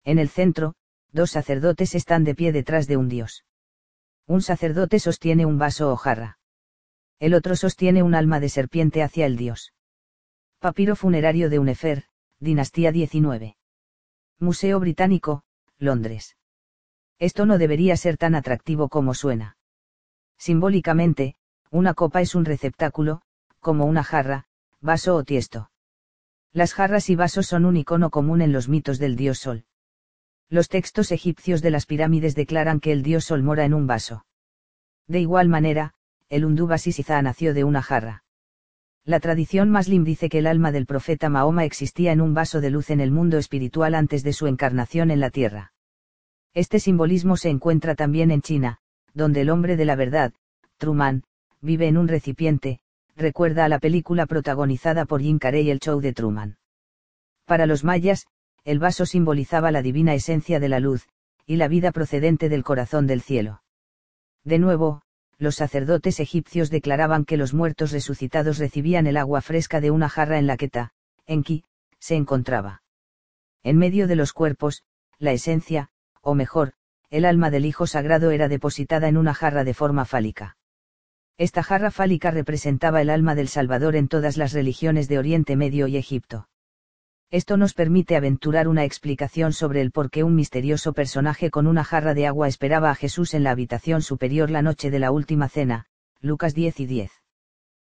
En 0.04 0.18
el 0.18 0.28
centro, 0.28 0.74
dos 1.10 1.30
sacerdotes 1.30 1.94
están 1.94 2.22
de 2.22 2.34
pie 2.34 2.52
detrás 2.52 2.86
de 2.86 2.98
un 2.98 3.08
dios. 3.08 3.46
Un 4.26 4.42
sacerdote 4.42 4.98
sostiene 4.98 5.46
un 5.46 5.56
vaso 5.56 5.90
o 5.90 5.96
jarra. 5.96 6.38
El 7.18 7.32
otro 7.32 7.56
sostiene 7.56 8.02
un 8.02 8.14
alma 8.14 8.40
de 8.40 8.50
serpiente 8.50 9.02
hacia 9.02 9.24
el 9.24 9.38
dios. 9.38 9.72
Papiro 10.58 10.96
funerario 10.96 11.48
de 11.48 11.58
Unefer, 11.58 12.04
dinastía 12.40 12.92
19. 12.92 13.56
Museo 14.38 14.80
Británico, 14.80 15.44
Londres. 15.78 16.36
Esto 17.18 17.46
no 17.46 17.58
debería 17.58 17.96
ser 17.96 18.16
tan 18.16 18.34
atractivo 18.34 18.88
como 18.88 19.14
suena. 19.14 19.56
Simbólicamente, 20.38 21.36
una 21.70 21.94
copa 21.94 22.20
es 22.20 22.34
un 22.34 22.44
receptáculo, 22.44 23.22
como 23.60 23.86
una 23.86 24.04
jarra, 24.04 24.46
vaso 24.80 25.16
o 25.16 25.24
tiesto. 25.24 25.70
Las 26.52 26.72
jarras 26.72 27.10
y 27.10 27.16
vasos 27.16 27.46
son 27.46 27.64
un 27.64 27.76
icono 27.76 28.10
común 28.10 28.40
en 28.40 28.52
los 28.52 28.68
mitos 28.68 28.98
del 28.98 29.16
dios 29.16 29.38
Sol. 29.38 29.64
Los 30.48 30.68
textos 30.68 31.10
egipcios 31.10 31.62
de 31.62 31.70
las 31.70 31.86
pirámides 31.86 32.34
declaran 32.34 32.78
que 32.78 32.92
el 32.92 33.02
dios 33.02 33.24
Sol 33.24 33.42
mora 33.42 33.64
en 33.64 33.74
un 33.74 33.86
vaso. 33.86 34.24
De 35.08 35.20
igual 35.20 35.48
manera, 35.48 35.94
el 36.28 36.44
Undubasisizá 36.44 37.20
nació 37.22 37.54
de 37.54 37.64
una 37.64 37.82
jarra. 37.82 38.24
La 39.04 39.20
tradición 39.20 39.68
Maslim 39.70 40.04
dice 40.04 40.28
que 40.28 40.38
el 40.38 40.46
alma 40.46 40.72
del 40.72 40.86
profeta 40.86 41.28
Mahoma 41.28 41.64
existía 41.64 42.12
en 42.12 42.20
un 42.20 42.32
vaso 42.32 42.60
de 42.60 42.70
luz 42.70 42.90
en 42.90 43.00
el 43.00 43.10
mundo 43.10 43.36
espiritual 43.36 43.94
antes 43.94 44.22
de 44.22 44.32
su 44.32 44.46
encarnación 44.46 45.10
en 45.10 45.20
la 45.20 45.30
tierra. 45.30 45.73
Este 46.54 46.78
simbolismo 46.78 47.36
se 47.36 47.50
encuentra 47.50 47.96
también 47.96 48.30
en 48.30 48.40
China, 48.40 48.78
donde 49.12 49.40
el 49.40 49.50
hombre 49.50 49.76
de 49.76 49.84
la 49.84 49.96
verdad, 49.96 50.32
Truman, 50.78 51.24
vive 51.60 51.88
en 51.88 51.96
un 51.96 52.06
recipiente, 52.06 52.80
recuerda 53.16 53.64
a 53.64 53.68
la 53.68 53.80
película 53.80 54.26
protagonizada 54.26 55.04
por 55.04 55.20
Jim 55.20 55.38
Carrey 55.38 55.68
El 55.70 55.80
Show 55.80 56.00
de 56.00 56.12
Truman. 56.12 56.58
Para 57.44 57.66
los 57.66 57.82
mayas, 57.82 58.26
el 58.64 58.78
vaso 58.78 59.04
simbolizaba 59.04 59.70
la 59.70 59.82
divina 59.82 60.14
esencia 60.14 60.60
de 60.60 60.68
la 60.68 60.80
luz, 60.80 61.08
y 61.44 61.56
la 61.56 61.68
vida 61.68 61.92
procedente 61.92 62.48
del 62.48 62.64
corazón 62.64 63.06
del 63.06 63.20
cielo. 63.20 63.62
De 64.44 64.58
nuevo, 64.58 65.02
los 65.38 65.56
sacerdotes 65.56 66.20
egipcios 66.20 66.70
declaraban 66.70 67.24
que 67.24 67.36
los 67.36 67.52
muertos 67.52 67.90
resucitados 67.90 68.58
recibían 68.58 69.06
el 69.06 69.16
agua 69.16 69.42
fresca 69.42 69.80
de 69.80 69.90
una 69.90 70.08
jarra 70.08 70.38
en 70.38 70.46
la 70.46 70.56
que 70.56 70.68
Ta, 70.68 70.92
Enki, 71.26 71.64
se 71.98 72.14
encontraba. 72.14 72.82
En 73.62 73.76
medio 73.76 74.06
de 74.06 74.16
los 74.16 74.32
cuerpos, 74.32 74.84
la 75.18 75.32
esencia, 75.32 75.90
o 76.24 76.34
mejor, 76.34 76.72
el 77.10 77.24
alma 77.24 77.50
del 77.50 77.66
Hijo 77.66 77.86
Sagrado 77.86 78.30
era 78.30 78.48
depositada 78.48 79.08
en 79.08 79.16
una 79.16 79.34
jarra 79.34 79.62
de 79.62 79.74
forma 79.74 80.04
fálica. 80.04 80.56
Esta 81.36 81.62
jarra 81.62 81.90
fálica 81.90 82.30
representaba 82.30 83.02
el 83.02 83.10
alma 83.10 83.34
del 83.34 83.48
Salvador 83.48 83.94
en 83.94 84.08
todas 84.08 84.36
las 84.36 84.52
religiones 84.52 85.08
de 85.08 85.18
Oriente 85.18 85.56
Medio 85.56 85.86
y 85.86 85.96
Egipto. 85.96 86.48
Esto 87.30 87.56
nos 87.56 87.74
permite 87.74 88.16
aventurar 88.16 88.68
una 88.68 88.84
explicación 88.84 89.52
sobre 89.52 89.80
el 89.80 89.90
por 89.90 90.10
qué 90.10 90.22
un 90.22 90.34
misterioso 90.34 90.92
personaje 90.92 91.50
con 91.50 91.66
una 91.66 91.82
jarra 91.82 92.14
de 92.14 92.26
agua 92.26 92.48
esperaba 92.48 92.90
a 92.90 92.94
Jesús 92.94 93.34
en 93.34 93.42
la 93.42 93.50
habitación 93.50 94.02
superior 94.02 94.50
la 94.50 94.62
noche 94.62 94.90
de 94.90 95.00
la 95.00 95.10
última 95.10 95.48
cena, 95.48 95.86
Lucas 96.20 96.54
10 96.54 96.80
y 96.80 96.86
10. 96.86 97.12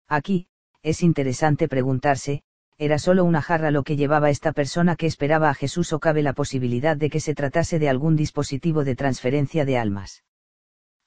Aquí, 0.08 0.48
es 0.82 1.04
interesante 1.04 1.68
preguntarse, 1.68 2.44
¿era 2.78 3.00
solo 3.00 3.24
una 3.24 3.42
jarra 3.42 3.72
lo 3.72 3.84
que 3.84 3.96
llevaba 3.96 4.30
esta 4.30 4.52
persona 4.52 4.96
que 4.96 5.08
esperaba 5.08 5.50
a 5.50 5.54
Jesús 5.54 5.94
o 5.94 6.00
cabe 6.00 6.22
la 6.22 6.34
posibilidad 6.34 6.98
de 6.98 7.10
que 7.10 7.20
se 7.20 7.34
tratase 7.34 7.80
de 7.80 7.90
algún 7.90 8.16
dispositivo 8.16 8.84
de 8.84 8.96
transferencia 8.96 9.66
de 9.66 9.78
almas? 9.78 10.24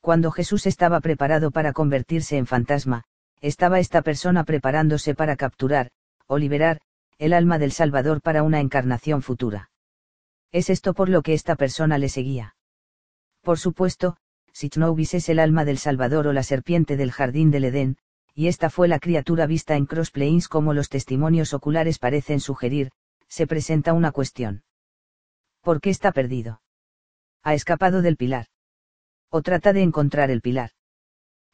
Cuando 0.00 0.30
Jesús 0.30 0.66
estaba 0.66 1.00
preparado 1.00 1.50
para 1.50 1.72
convertirse 1.72 2.38
en 2.38 2.46
fantasma, 2.46 3.04
estaba 3.40 3.78
esta 3.80 4.02
persona 4.02 4.44
preparándose 4.44 5.14
para 5.14 5.36
capturar, 5.36 5.90
o 6.26 6.38
liberar, 6.38 6.80
el 7.18 7.32
alma 7.32 7.58
del 7.58 7.72
Salvador 7.72 8.22
para 8.22 8.42
una 8.42 8.60
encarnación 8.60 9.22
futura. 9.22 9.70
Es 10.52 10.70
esto 10.70 10.94
por 10.94 11.08
lo 11.08 11.22
que 11.22 11.34
esta 11.34 11.56
persona 11.56 11.98
le 11.98 12.08
seguía. 12.08 12.56
Por 13.42 13.58
supuesto, 13.58 14.16
Sitchnowbis 14.52 15.14
es 15.14 15.28
el 15.28 15.38
alma 15.38 15.64
del 15.64 15.78
Salvador 15.78 16.26
o 16.26 16.32
la 16.32 16.42
serpiente 16.42 16.96
del 16.96 17.12
jardín 17.12 17.50
del 17.50 17.64
Edén, 17.64 17.96
y 18.38 18.46
esta 18.46 18.70
fue 18.70 18.86
la 18.86 19.00
criatura 19.00 19.46
vista 19.46 19.74
en 19.74 19.86
Cross 19.86 20.12
Plains 20.12 20.46
como 20.46 20.72
los 20.72 20.88
testimonios 20.88 21.52
oculares 21.54 21.98
parecen 21.98 22.38
sugerir, 22.38 22.92
se 23.26 23.48
presenta 23.48 23.92
una 23.92 24.12
cuestión. 24.12 24.62
¿Por 25.60 25.80
qué 25.80 25.90
está 25.90 26.12
perdido? 26.12 26.62
Ha 27.42 27.54
escapado 27.54 28.00
del 28.00 28.16
pilar. 28.16 28.46
O 29.28 29.42
trata 29.42 29.72
de 29.72 29.82
encontrar 29.82 30.30
el 30.30 30.40
pilar. 30.40 30.70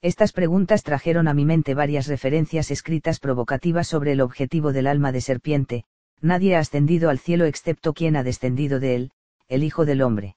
Estas 0.02 0.32
preguntas 0.32 0.82
trajeron 0.82 1.26
a 1.26 1.32
mi 1.32 1.46
mente 1.46 1.72
varias 1.72 2.06
referencias 2.06 2.70
escritas 2.70 3.18
provocativas 3.18 3.88
sobre 3.88 4.12
el 4.12 4.20
objetivo 4.20 4.74
del 4.74 4.86
alma 4.86 5.10
de 5.10 5.22
serpiente, 5.22 5.84
nadie 6.20 6.54
ha 6.54 6.58
ascendido 6.58 7.08
al 7.08 7.18
cielo 7.18 7.46
excepto 7.46 7.94
quien 7.94 8.14
ha 8.14 8.22
descendido 8.22 8.78
de 8.78 8.94
él, 8.94 9.10
el 9.48 9.64
Hijo 9.64 9.86
del 9.86 10.02
Hombre. 10.02 10.36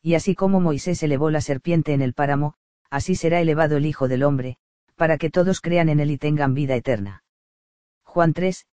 Y 0.00 0.14
así 0.14 0.34
como 0.34 0.60
Moisés 0.60 1.02
elevó 1.02 1.28
la 1.28 1.42
serpiente 1.42 1.92
en 1.92 2.00
el 2.00 2.14
páramo, 2.14 2.54
así 2.88 3.16
será 3.16 3.42
elevado 3.42 3.76
el 3.76 3.84
Hijo 3.84 4.08
del 4.08 4.22
Hombre, 4.22 4.56
para 4.98 5.16
que 5.16 5.30
todos 5.30 5.60
crean 5.60 5.88
en 5.88 6.00
él 6.00 6.10
y 6.10 6.18
tengan 6.18 6.52
vida 6.52 6.74
eterna. 6.74 7.22
Juan 8.02 8.32
3, 8.34 8.66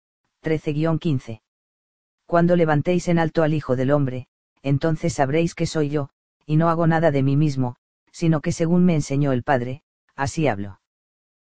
13-15. 0.43 1.43
Cuando 2.27 2.57
levantéis 2.57 3.09
en 3.09 3.19
alto 3.19 3.43
al 3.43 3.53
Hijo 3.53 3.75
del 3.75 3.91
Hombre, 3.91 4.29
entonces 4.63 5.15
sabréis 5.15 5.55
que 5.55 5.67
soy 5.67 5.91
yo, 5.91 6.11
y 6.47 6.57
no 6.57 6.71
hago 6.71 6.87
nada 6.87 7.11
de 7.11 7.25
mí 7.25 7.37
mismo, 7.37 7.77
sino 8.13 8.41
que 8.41 8.53
según 8.53 8.85
me 8.85 8.95
enseñó 8.95 9.33
el 9.33 9.43
Padre, 9.43 9.83
así 10.15 10.47
hablo. 10.47 10.81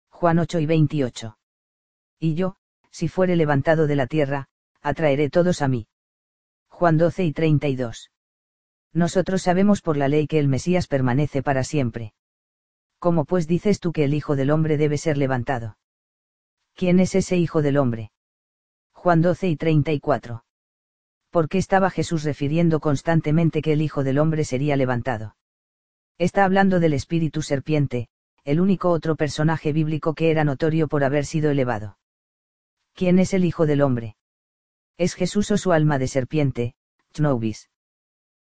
Juan 0.09 0.39
8 0.39 0.61
y 0.61 0.67
28. 0.67 1.39
Y 2.21 2.35
yo, 2.35 2.57
si 2.93 3.09
fuere 3.09 3.35
levantado 3.35 3.89
de 3.89 3.97
la 3.97 4.07
tierra, 4.07 4.49
atraeré 4.83 5.31
todos 5.31 5.63
a 5.63 5.69
mí. 5.69 5.89
Juan 6.69 6.97
12 6.97 7.25
y 7.25 7.33
32. 7.33 8.11
Nosotros 8.93 9.43
sabemos 9.43 9.83
por 9.83 9.97
la 9.97 10.09
ley 10.09 10.29
que 10.29 10.39
el 10.39 10.47
Mesías 10.47 10.87
permanece 10.87 11.43
para 11.43 11.65
siempre. 11.65 12.15
¿Cómo 13.01 13.25
pues 13.25 13.49
dices 13.49 13.81
tú 13.81 13.93
que 13.93 14.05
el 14.05 14.13
Hijo 14.13 14.37
del 14.37 14.51
Hombre 14.51 14.77
debe 14.77 14.99
ser 14.99 15.17
levantado? 15.17 15.79
¿Quién 16.75 17.01
es 17.01 17.15
ese 17.15 17.39
Hijo 17.39 17.63
del 17.63 17.79
Hombre? 17.79 18.13
Juan 18.93 19.23
12 19.23 19.49
y 19.49 19.57
34. 19.57 20.45
¿Por 21.31 21.49
qué 21.49 21.57
estaba 21.57 21.89
Jesús 21.89 22.25
refiriendo 22.25 22.79
constantemente 22.79 23.63
que 23.63 23.73
el 23.73 23.81
Hijo 23.81 24.05
del 24.05 24.19
Hombre 24.19 24.45
sería 24.45 24.77
levantado? 24.77 25.35
Está 26.19 26.45
hablando 26.45 26.79
del 26.79 26.93
espíritu 26.93 27.41
serpiente, 27.41 28.09
el 28.45 28.61
único 28.61 28.91
otro 28.91 29.17
personaje 29.17 29.73
bíblico 29.73 30.15
que 30.15 30.31
era 30.31 30.45
notorio 30.45 30.87
por 30.87 31.03
haber 31.03 31.25
sido 31.25 31.51
elevado. 31.51 31.97
¿Quién 32.93 33.19
es 33.19 33.33
el 33.33 33.47
Hijo 33.47 33.65
del 33.65 33.81
Hombre? 33.81 34.17
Es 34.99 35.15
Jesús 35.15 35.51
o 35.51 35.57
su 35.57 35.73
alma 35.73 35.99
de 35.99 36.07
serpiente, 36.07 36.75
Chnobis. 37.15 37.71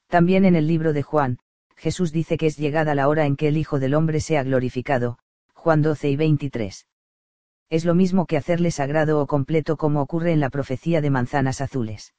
También 0.09 0.45
en 0.45 0.55
el 0.55 0.67
libro 0.67 0.93
de 0.93 1.01
Juan, 1.01 1.39
Jesús 1.75 2.11
dice 2.11 2.37
que 2.37 2.45
es 2.45 2.57
llegada 2.57 2.95
la 2.95 3.07
hora 3.07 3.25
en 3.25 3.35
que 3.35 3.47
el 3.47 3.57
Hijo 3.57 3.79
del 3.79 3.93
Hombre 3.93 4.19
sea 4.19 4.43
glorificado, 4.43 5.19
Juan 5.53 5.81
12 5.81 6.09
y 6.09 6.15
23. 6.15 6.87
Es 7.69 7.85
lo 7.85 7.95
mismo 7.95 8.25
que 8.25 8.37
hacerle 8.37 8.71
sagrado 8.71 9.19
o 9.19 9.27
completo 9.27 9.77
como 9.77 10.01
ocurre 10.01 10.31
en 10.31 10.39
la 10.39 10.49
profecía 10.49 11.01
de 11.01 11.09
manzanas 11.09 11.61
azules. 11.61 12.13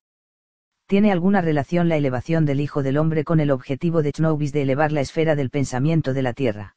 ¿Tiene 0.86 1.12
alguna 1.12 1.40
relación 1.40 1.88
la 1.88 1.96
elevación 1.96 2.44
del 2.44 2.60
Hijo 2.60 2.82
del 2.82 2.98
Hombre 2.98 3.24
con 3.24 3.40
el 3.40 3.50
objetivo 3.50 4.02
de 4.02 4.12
Chnobis 4.12 4.52
de 4.52 4.62
elevar 4.62 4.92
la 4.92 5.00
esfera 5.00 5.34
del 5.34 5.50
pensamiento 5.50 6.12
de 6.12 6.22
la 6.22 6.32
tierra? 6.34 6.76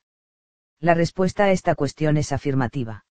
La 0.80 0.94
respuesta 0.94 1.46
a 1.46 1.52
esta 1.52 1.76
cuestión 1.76 2.18
es 2.18 2.32
afirmativa. 2.32 3.06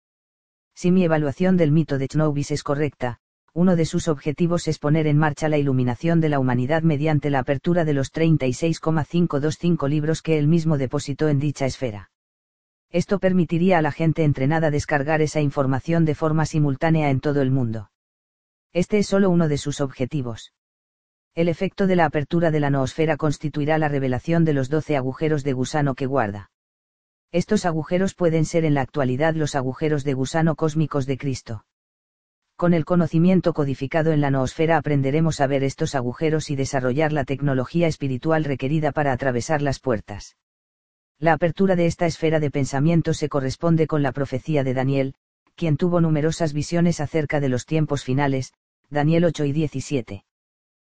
Si 0.75 0.91
mi 0.91 1.05
evaluación 1.05 1.57
del 1.57 1.73
mito 1.73 1.99
de 1.99 2.09
Chnobis 2.09 2.51
es 2.51 2.63
correcta, 2.63 3.19
uno 3.57 3.75
de 3.75 3.87
sus 3.87 4.07
objetivos 4.09 4.69
es 4.69 4.79
poner 4.79 5.07
en 5.07 5.17
marcha 5.17 5.49
la 5.49 5.57
iluminación 5.57 6.21
de 6.21 6.29
la 6.29 6.39
humanidad 6.39 6.83
mediante 6.83 7.31
la 7.31 7.39
apertura 7.39 7.87
de 7.87 7.95
los 7.95 8.13
36,525 8.13 9.89
libros 9.89 10.21
que 10.21 10.39
él 10.39 10.47
mismo 10.47 10.77
depositó 10.77 11.29
en 11.29 11.39
dicha 11.39 11.65
esfera. 11.65 12.11
Esto 12.91 13.19
permitiría 13.19 13.79
a 13.79 13.83
la 13.83 13.93
gente 13.93 14.25
entrenada 14.25 14.71
descargar 14.71 15.23
esa 15.23 15.41
información 15.41 16.05
de 16.05 16.15
forma 16.15 16.45
simultánea 16.45 17.09
en 17.09 17.21
todo 17.21 17.41
el 17.41 17.51
mundo. 17.51 17.91
Este 18.75 18.99
es 18.99 19.07
solo 19.07 19.31
uno 19.31 19.49
de 19.49 19.57
sus 19.57 19.81
objetivos. 19.81 20.53
El 21.35 21.49
efecto 21.49 21.87
de 21.87 21.97
la 21.97 22.05
apertura 22.05 22.51
de 22.51 22.61
la 22.61 22.69
noosfera 22.69 23.17
constituirá 23.17 23.79
la 23.79 23.89
revelación 23.89 24.45
de 24.45 24.53
los 24.53 24.69
doce 24.69 24.99
agujeros 24.99 25.45
de 25.45 25.55
gusano 25.55 25.95
que 25.95 26.05
guarda. 26.05 26.51
Estos 27.33 27.65
agujeros 27.65 28.15
pueden 28.15 28.45
ser 28.45 28.67
en 28.67 28.75
la 28.75 28.83
actualidad 28.83 29.35
los 29.35 29.55
agujeros 29.55 30.05
de 30.05 30.13
gusano 30.13 30.57
cósmicos 30.57 31.07
de 31.07 31.17
Cristo. 31.17 31.65
Con 32.57 32.73
el 32.73 32.87
conocimiento 32.87 33.53
codificado 33.53 34.13
en 34.13 34.23
la 34.23 34.31
noosfera 34.31 34.79
aprenderemos 34.79 35.43
a 35.43 35.47
ver 35.47 35.63
estos 35.63 35.95
agujeros 35.95 36.49
y 36.49 36.57
desarrollar 36.57 37.13
la 37.13 37.25
tecnología 37.25 37.87
espiritual 37.87 38.45
requerida 38.45 38.93
para 38.93 39.13
atravesar 39.13 39.61
las 39.61 39.79
puertas. 39.79 40.37
La 41.19 41.35
apertura 41.35 41.77
de 41.77 41.85
esta 41.85 42.07
esfera 42.07 42.41
de 42.41 42.51
pensamiento 42.51 43.13
se 43.13 43.29
corresponde 43.29 43.87
con 43.87 44.03
la 44.03 44.13
profecía 44.13 44.65
de 44.65 44.73
Daniel, 44.73 45.15
quien 45.55 45.77
tuvo 45.77 46.01
numerosas 46.01 46.55
visiones 46.55 47.01
acerca 47.01 47.41
de 47.41 47.51
los 47.51 47.67
tiempos 47.67 48.05
finales, 48.05 48.55
Daniel 48.89 49.27
8 49.27 49.45
y 49.45 49.53
17. 49.53 50.25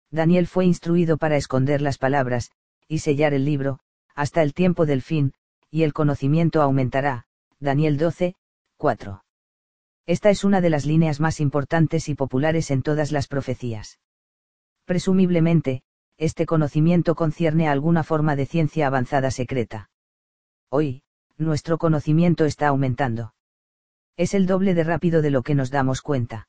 Daniel 0.09 0.47
fue 0.47 0.65
instruido 0.65 1.17
para 1.17 1.37
esconder 1.37 1.81
las 1.81 1.99
palabras, 1.99 2.51
y 2.87 2.99
sellar 2.99 3.35
el 3.35 3.45
libro, 3.45 3.79
hasta 4.15 4.41
el 4.41 4.55
tiempo 4.55 4.87
del 4.87 5.03
fin, 5.03 5.33
y 5.69 5.83
el 5.83 5.93
conocimiento 5.93 6.63
aumentará. 6.63 7.27
Daniel 7.59 7.97
12, 7.97 8.33
4. 8.77 9.23
Esta 10.05 10.29
es 10.29 10.43
una 10.43 10.61
de 10.61 10.69
las 10.69 10.85
líneas 10.85 11.19
más 11.19 11.39
importantes 11.39 12.09
y 12.09 12.15
populares 12.15 12.71
en 12.71 12.81
todas 12.81 13.11
las 13.11 13.27
profecías. 13.27 13.99
Presumiblemente, 14.85 15.83
este 16.17 16.45
conocimiento 16.45 17.15
concierne 17.15 17.67
a 17.67 17.71
alguna 17.71 18.03
forma 18.03 18.35
de 18.35 18.45
ciencia 18.45 18.87
avanzada 18.87 19.31
secreta. 19.31 19.89
Hoy, 20.69 21.03
nuestro 21.37 21.77
conocimiento 21.77 22.45
está 22.45 22.67
aumentando. 22.67 23.33
Es 24.17 24.33
el 24.33 24.45
doble 24.45 24.73
de 24.73 24.83
rápido 24.83 25.21
de 25.21 25.31
lo 25.31 25.43
que 25.43 25.55
nos 25.55 25.71
damos 25.71 26.01
cuenta. 26.01 26.47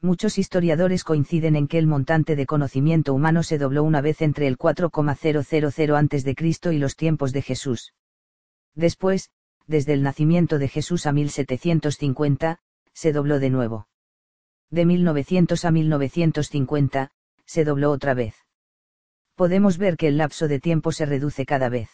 Muchos 0.00 0.36
historiadores 0.36 1.04
coinciden 1.04 1.54
en 1.54 1.68
que 1.68 1.78
el 1.78 1.86
montante 1.86 2.34
de 2.34 2.44
conocimiento 2.44 3.14
humano 3.14 3.42
se 3.44 3.56
dobló 3.56 3.84
una 3.84 4.00
vez 4.00 4.20
entre 4.20 4.48
el 4.48 4.58
4,000 4.58 5.36
a.C. 5.36 6.74
y 6.74 6.78
los 6.78 6.96
tiempos 6.96 7.32
de 7.32 7.42
Jesús. 7.42 7.94
Después, 8.74 9.30
desde 9.72 9.94
el 9.94 10.02
nacimiento 10.02 10.58
de 10.58 10.68
Jesús 10.68 11.06
a 11.06 11.12
1750, 11.12 12.58
se 12.92 13.12
dobló 13.12 13.40
de 13.40 13.48
nuevo. 13.48 13.88
De 14.70 14.84
1900 14.84 15.64
a 15.64 15.70
1950, 15.70 17.10
se 17.46 17.64
dobló 17.64 17.90
otra 17.90 18.12
vez. 18.12 18.36
Podemos 19.34 19.78
ver 19.78 19.96
que 19.96 20.08
el 20.08 20.18
lapso 20.18 20.46
de 20.46 20.60
tiempo 20.60 20.92
se 20.92 21.06
reduce 21.06 21.46
cada 21.46 21.70
vez. 21.70 21.88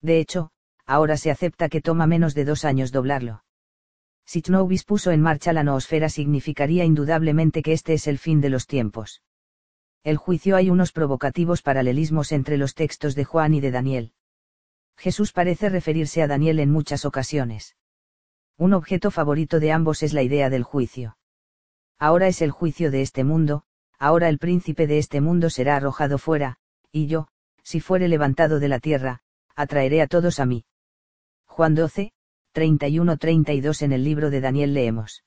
De 0.00 0.18
hecho, 0.18 0.50
ahora 0.86 1.18
se 1.18 1.30
acepta 1.30 1.68
que 1.68 1.82
toma 1.82 2.06
menos 2.06 2.34
de 2.34 2.46
dos 2.46 2.64
años 2.64 2.90
doblarlo. 2.90 3.44
Si 4.24 4.40
Chnobis 4.40 4.84
puso 4.84 5.10
en 5.10 5.20
marcha 5.20 5.52
la 5.52 5.64
noosfera 5.64 6.08
significaría 6.08 6.86
indudablemente 6.86 7.62
que 7.62 7.74
este 7.74 7.92
es 7.92 8.06
el 8.06 8.18
fin 8.18 8.40
de 8.40 8.48
los 8.48 8.66
tiempos. 8.66 9.22
El 10.04 10.16
juicio 10.16 10.56
hay 10.56 10.70
unos 10.70 10.92
provocativos 10.92 11.60
paralelismos 11.60 12.32
entre 12.32 12.56
los 12.56 12.74
textos 12.74 13.14
de 13.14 13.24
Juan 13.24 13.52
y 13.52 13.60
de 13.60 13.70
Daniel. 13.70 14.12
Jesús 14.98 15.32
parece 15.32 15.68
referirse 15.68 16.22
a 16.22 16.26
Daniel 16.26 16.58
en 16.58 16.72
muchas 16.72 17.04
ocasiones. 17.04 17.76
Un 18.56 18.72
objeto 18.72 19.12
favorito 19.12 19.60
de 19.60 19.70
ambos 19.70 20.02
es 20.02 20.12
la 20.12 20.22
idea 20.22 20.50
del 20.50 20.64
juicio. 20.64 21.16
Ahora 22.00 22.26
es 22.26 22.42
el 22.42 22.50
juicio 22.50 22.90
de 22.90 23.02
este 23.02 23.22
mundo, 23.22 23.62
ahora 23.98 24.28
el 24.28 24.38
príncipe 24.38 24.88
de 24.88 24.98
este 24.98 25.20
mundo 25.20 25.50
será 25.50 25.76
arrojado 25.76 26.18
fuera, 26.18 26.56
y 26.90 27.06
yo, 27.06 27.28
si 27.62 27.78
fuere 27.78 28.08
levantado 28.08 28.58
de 28.58 28.66
la 28.66 28.80
tierra, 28.80 29.20
atraeré 29.54 30.02
a 30.02 30.08
todos 30.08 30.40
a 30.40 30.46
mí. 30.46 30.64
Juan 31.46 31.76
12, 31.76 32.10
31-32 32.52 33.82
en 33.82 33.92
el 33.92 34.02
libro 34.02 34.30
de 34.30 34.40
Daniel 34.40 34.74
leemos. 34.74 35.22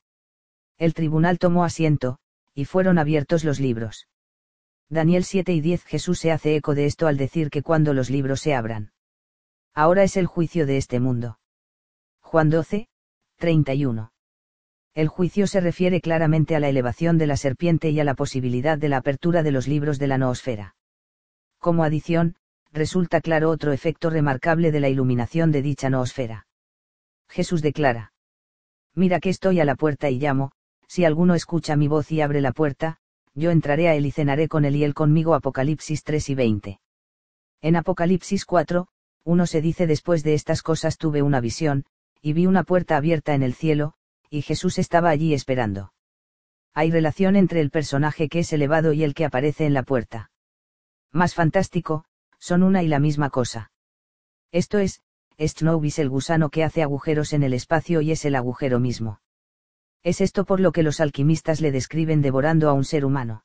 El 0.77 0.93
tribunal 0.93 1.39
tomó 1.39 1.63
asiento, 1.63 2.17
y 2.53 2.65
fueron 2.65 2.97
abiertos 2.97 3.45
los 3.45 3.61
libros. 3.61 4.09
Daniel 4.89 5.23
7 5.23 5.53
y 5.53 5.61
10 5.61 5.85
Jesús 5.85 6.19
se 6.19 6.33
hace 6.33 6.57
eco 6.57 6.75
de 6.75 6.87
esto 6.87 7.07
al 7.07 7.15
decir 7.15 7.49
que 7.49 7.63
cuando 7.63 7.93
los 7.93 8.09
libros 8.09 8.41
se 8.41 8.53
abran. 8.53 8.91
Ahora 9.73 10.03
es 10.03 10.17
el 10.17 10.25
juicio 10.25 10.65
de 10.65 10.77
este 10.77 10.99
mundo. 10.99 11.39
Juan 12.21 12.49
12, 12.49 12.87
31. 13.37 14.11
El 14.93 15.07
juicio 15.07 15.47
se 15.47 15.61
refiere 15.61 16.01
claramente 16.01 16.55
a 16.55 16.59
la 16.59 16.67
elevación 16.67 17.17
de 17.17 17.27
la 17.27 17.37
serpiente 17.37 17.89
y 17.89 17.99
a 18.01 18.03
la 18.03 18.13
posibilidad 18.13 18.77
de 18.77 18.89
la 18.89 18.97
apertura 18.97 19.43
de 19.43 19.51
los 19.51 19.67
libros 19.67 19.99
de 19.99 20.07
la 20.07 20.17
noosfera. 20.17 20.75
Como 21.59 21.85
adición, 21.85 22.35
resulta 22.73 23.21
claro 23.21 23.49
otro 23.49 23.71
efecto 23.71 24.09
remarcable 24.09 24.71
de 24.71 24.81
la 24.81 24.89
iluminación 24.89 25.51
de 25.51 25.61
dicha 25.61 25.89
noosfera. 25.89 26.47
Jesús 27.29 27.61
declara. 27.61 28.11
Mira 28.93 29.21
que 29.21 29.29
estoy 29.29 29.61
a 29.61 29.65
la 29.65 29.75
puerta 29.75 30.09
y 30.09 30.19
llamo, 30.19 30.51
si 30.87 31.05
alguno 31.05 31.33
escucha 31.33 31.77
mi 31.77 31.87
voz 31.87 32.11
y 32.11 32.19
abre 32.19 32.41
la 32.41 32.51
puerta, 32.51 32.97
yo 33.33 33.51
entraré 33.51 33.87
a 33.87 33.95
él 33.95 34.05
y 34.05 34.11
cenaré 34.11 34.49
con 34.49 34.65
él 34.65 34.75
y 34.75 34.83
él 34.83 34.93
conmigo 34.93 35.33
Apocalipsis 35.33 36.03
3 36.03 36.29
y 36.29 36.35
20. 36.35 36.81
En 37.61 37.75
Apocalipsis 37.77 38.43
4, 38.43 38.89
uno 39.23 39.45
se 39.45 39.61
dice 39.61 39.87
después 39.87 40.23
de 40.23 40.33
estas 40.33 40.61
cosas 40.61 40.97
tuve 40.97 41.21
una 41.21 41.39
visión, 41.39 41.85
y 42.21 42.33
vi 42.33 42.47
una 42.47 42.63
puerta 42.63 42.97
abierta 42.97 43.33
en 43.33 43.43
el 43.43 43.53
cielo, 43.53 43.93
y 44.29 44.41
Jesús 44.41 44.79
estaba 44.79 45.09
allí 45.09 45.33
esperando. 45.33 45.93
Hay 46.73 46.89
relación 46.89 47.35
entre 47.35 47.61
el 47.61 47.69
personaje 47.69 48.29
que 48.29 48.39
es 48.39 48.53
elevado 48.53 48.93
y 48.93 49.03
el 49.03 49.13
que 49.13 49.25
aparece 49.25 49.65
en 49.65 49.73
la 49.73 49.83
puerta. 49.83 50.31
Más 51.11 51.35
fantástico, 51.35 52.05
son 52.39 52.63
una 52.63 52.81
y 52.81 52.87
la 52.87 52.99
misma 52.99 53.29
cosa. 53.29 53.71
Esto 54.51 54.79
es, 54.79 55.01
Snowbis 55.39 55.99
el 55.99 56.09
gusano 56.09 56.49
que 56.49 56.63
hace 56.63 56.81
agujeros 56.81 57.33
en 57.33 57.43
el 57.43 57.53
espacio 57.53 58.01
y 58.01 58.11
es 58.11 58.25
el 58.25 58.35
agujero 58.35 58.79
mismo. 58.79 59.19
Es 60.03 60.21
esto 60.21 60.45
por 60.45 60.59
lo 60.59 60.71
que 60.71 60.83
los 60.83 60.99
alquimistas 60.99 61.61
le 61.61 61.71
describen 61.71 62.21
devorando 62.21 62.69
a 62.69 62.73
un 62.73 62.85
ser 62.85 63.05
humano. 63.05 63.43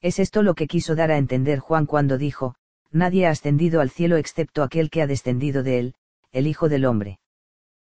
Es 0.00 0.18
esto 0.18 0.42
lo 0.42 0.54
que 0.54 0.66
quiso 0.66 0.94
dar 0.94 1.10
a 1.10 1.18
entender 1.18 1.58
Juan 1.58 1.86
cuando 1.86 2.18
dijo, 2.18 2.54
nadie 2.92 3.26
ha 3.26 3.30
ascendido 3.30 3.80
al 3.80 3.90
cielo 3.90 4.16
excepto 4.16 4.62
aquel 4.62 4.90
que 4.90 5.02
ha 5.02 5.06
descendido 5.06 5.62
de 5.62 5.78
él, 5.78 5.94
el 6.32 6.46
Hijo 6.46 6.68
del 6.68 6.84
Hombre. 6.84 7.18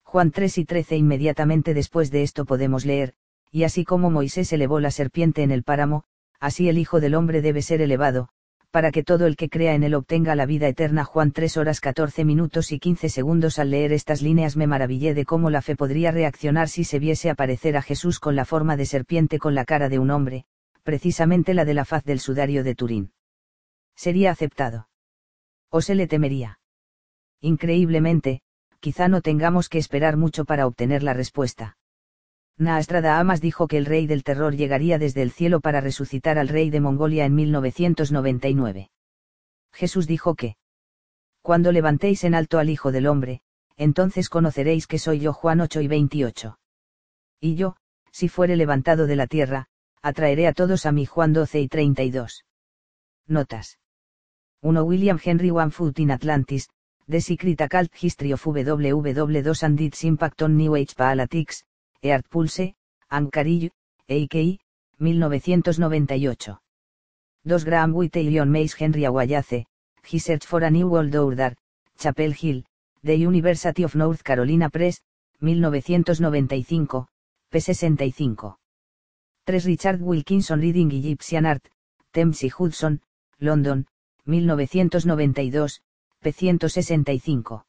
Juan 0.04 0.32
3 0.32 0.58
y 0.58 0.66
13 0.66 0.98
Inmediatamente 0.98 1.74
después 1.74 2.10
de 2.12 2.24
esto 2.24 2.46
podemos 2.46 2.86
leer, 2.86 3.14
y 3.52 3.64
así 3.64 3.86
como 3.86 4.10
Moisés 4.10 4.52
elevó 4.54 4.80
la 4.80 4.92
serpiente 4.92 5.44
en 5.44 5.52
el 5.52 5.64
páramo, 5.64 6.04
así 6.40 6.70
el 6.70 6.78
Hijo 6.78 7.00
del 7.00 7.16
Hombre 7.16 7.42
debe 7.42 7.62
ser 7.62 7.82
elevado, 7.82 8.30
para 8.72 8.92
que 8.92 9.04
todo 9.04 9.26
el 9.26 9.36
que 9.36 9.50
crea 9.50 9.74
en 9.74 9.84
él 9.84 9.96
obtenga 9.96 10.36
la 10.36 10.46
vida 10.46 10.68
eterna. 10.68 11.04
Juan 11.04 11.32
3 11.32 11.58
horas 11.58 11.80
14 11.80 12.24
minutos 12.24 12.72
y 12.72 12.80
15 12.80 13.10
segundos 13.10 13.58
al 13.58 13.72
leer 13.72 13.92
estas 13.94 14.22
líneas 14.22 14.56
me 14.56 14.68
maravillé 14.68 15.14
de 15.14 15.26
cómo 15.26 15.50
la 15.50 15.62
fe 15.62 15.76
podría 15.76 16.12
reaccionar 16.12 16.70
si 16.70 16.84
se 16.84 17.00
viese 17.00 17.30
aparecer 17.30 17.78
a 17.78 17.82
Jesús 17.82 18.20
con 18.20 18.36
la 18.36 18.46
forma 18.46 18.78
de 18.78 18.86
serpiente 18.86 19.40
con 19.40 19.56
la 19.56 19.66
cara 19.66 19.90
de 19.90 20.00
un 20.00 20.12
hombre, 20.12 20.46
precisamente 20.84 21.54
la 21.54 21.66
de 21.66 21.74
la 21.74 21.86
faz 21.86 22.04
del 22.04 22.20
sudario 22.20 22.64
de 22.64 22.76
Turín. 22.76 23.12
Sería 24.04 24.32
aceptado 24.32 24.88
o 25.72 25.82
se 25.82 25.94
le 25.94 26.08
temería. 26.08 26.62
Increíblemente, 27.42 28.42
quizá 28.80 29.10
no 29.10 29.22
tengamos 29.22 29.68
que 29.68 29.78
esperar 29.78 30.16
mucho 30.16 30.46
para 30.46 30.68
obtener 30.68 31.04
la 31.04 31.14
respuesta. 31.14 31.78
Amas 32.58 33.42
dijo 33.42 33.68
que 33.68 33.78
el 33.78 33.86
rey 33.86 34.08
del 34.08 34.24
terror 34.24 34.56
llegaría 34.56 35.00
desde 35.00 35.22
el 35.22 35.32
cielo 35.32 35.60
para 35.60 35.82
resucitar 35.82 36.38
al 36.40 36.48
rey 36.48 36.70
de 36.70 36.80
Mongolia 36.80 37.26
en 37.26 37.36
1999. 37.36 38.90
Jesús 39.74 40.08
dijo 40.08 40.34
que, 40.34 40.56
cuando 41.42 41.74
levantéis 41.74 42.24
en 42.24 42.36
alto 42.36 42.58
al 42.58 42.70
Hijo 42.70 42.94
del 42.94 43.06
Hombre, 43.06 43.42
entonces 43.76 44.30
conoceréis 44.30 44.88
que 44.88 44.98
soy 44.98 45.20
yo 45.20 45.34
Juan 45.34 45.60
8 45.60 45.82
y 45.82 45.88
28. 45.90 46.58
Y 47.42 47.56
yo, 47.56 47.76
si 48.14 48.30
fuere 48.30 48.56
levantado 48.56 49.08
de 49.08 49.18
la 49.18 49.28
tierra, 49.28 49.68
atraeré 50.02 50.48
a 50.48 50.54
todos 50.54 50.86
a 50.86 50.94
mí 50.94 51.06
Juan 51.06 51.34
12 51.34 51.60
y 51.60 51.68
32. 51.68 52.46
Notas. 53.28 53.79
1 54.62 54.86
William 54.86 55.18
Henry 55.18 55.52
One 55.52 55.72
Foot 55.72 56.00
in 56.00 56.12
Atlantis, 56.12 56.68
The 57.08 57.22
Secret 57.22 57.62
Occult 57.62 57.96
History 57.96 58.32
of 58.32 58.44
WW2 58.44 59.64
and 59.64 59.80
its 59.80 60.04
Impact 60.04 60.42
on 60.42 60.58
New 60.58 60.76
Age 60.76 60.96
Politics, 60.98 61.64
Eart 62.04 62.30
Pulse, 62.30 62.76
Ancarillo, 63.10 63.70
EIKI, 64.10 64.60
1998. 64.98 66.58
2 67.48 67.64
Graham 67.64 67.94
Witte 67.94 68.22
y 68.22 68.34
John 68.34 68.52
Mace 68.52 68.76
Henry 68.76 69.06
Aguayace, 69.06 69.66
He 70.04 70.20
Search 70.20 70.46
for 70.46 70.62
a 70.62 70.70
New 70.70 70.90
World 70.90 71.16
Order, 71.16 71.56
Chapel 71.98 72.34
Hill, 72.34 72.66
The 73.02 73.16
University 73.16 73.84
of 73.84 73.96
North 73.96 74.24
Carolina 74.26 74.70
Press, 74.70 75.02
1995, 75.40 77.06
p65. 77.50 78.58
3 79.46 79.60
Richard 79.60 80.02
Wilkinson 80.02 80.60
Reading 80.60 80.92
Egyptian 80.92 81.46
Art, 81.46 81.66
Thames 82.12 82.42
Hudson, 82.42 83.00
London, 83.40 83.88
1992, 84.30 85.82
p. 86.22 86.32
165. 86.32 87.64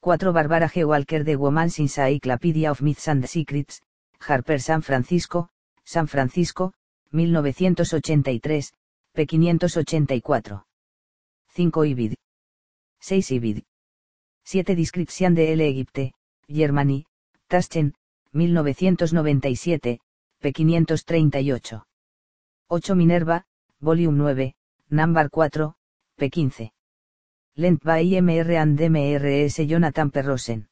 4. 0.00 0.32
Barbara 0.32 0.68
G. 0.68 0.84
Walker 0.84 1.22
The 1.22 1.36
Woman's 1.36 1.78
Encyclopedia 1.78 2.70
of 2.70 2.82
Myths 2.82 3.06
and 3.08 3.28
Secrets, 3.28 3.80
Harper 4.20 4.58
San 4.58 4.82
Francisco, 4.82 5.50
San 5.84 6.08
Francisco, 6.08 6.72
1983, 7.12 8.72
p. 9.14 9.26
584. 9.26 10.64
5. 11.46 11.84
Ibid. 11.84 12.16
6. 13.00 13.30
Ibid. 13.30 13.64
7. 14.44 14.74
Description 14.74 15.34
de 15.34 15.52
L. 15.52 15.60
Egipte, 15.60 16.12
Germany, 16.48 17.06
Taschen, 17.48 17.94
1997, 18.32 20.00
p. 20.40 20.52
538. 20.52 21.82
8. 22.68 22.94
Minerva, 22.94 23.44
Volume 23.80 24.16
9, 24.18 24.57
Number 24.90 25.28
4, 25.28 25.74
p15. 26.18 26.72
Lent 27.56 27.82
by 27.82 28.04
MR 28.04 28.56
and 28.56 28.78
MRS 28.78 29.66
Jonathan 29.68 30.10
Perrosen. 30.10 30.68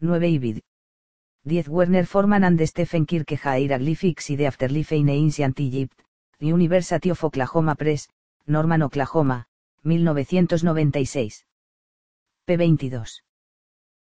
9 0.00 0.22
Ibid. 0.22 0.62
10 1.46 1.70
Werner 1.70 2.06
Forman 2.06 2.44
and 2.44 2.66
Stephen 2.66 3.04
Kirke 3.04 3.36
Hieroglyphics 3.36 4.30
y 4.30 4.36
The 4.36 4.46
Afterlife 4.46 4.96
in 4.96 5.10
Ancient 5.10 5.60
Egypt, 5.60 6.00
University 6.40 7.10
of 7.10 7.22
Oklahoma 7.22 7.74
Press, 7.74 8.08
Norman, 8.46 8.82
Oklahoma, 8.82 9.46
1996. 9.82 11.44
p22. 12.46 13.22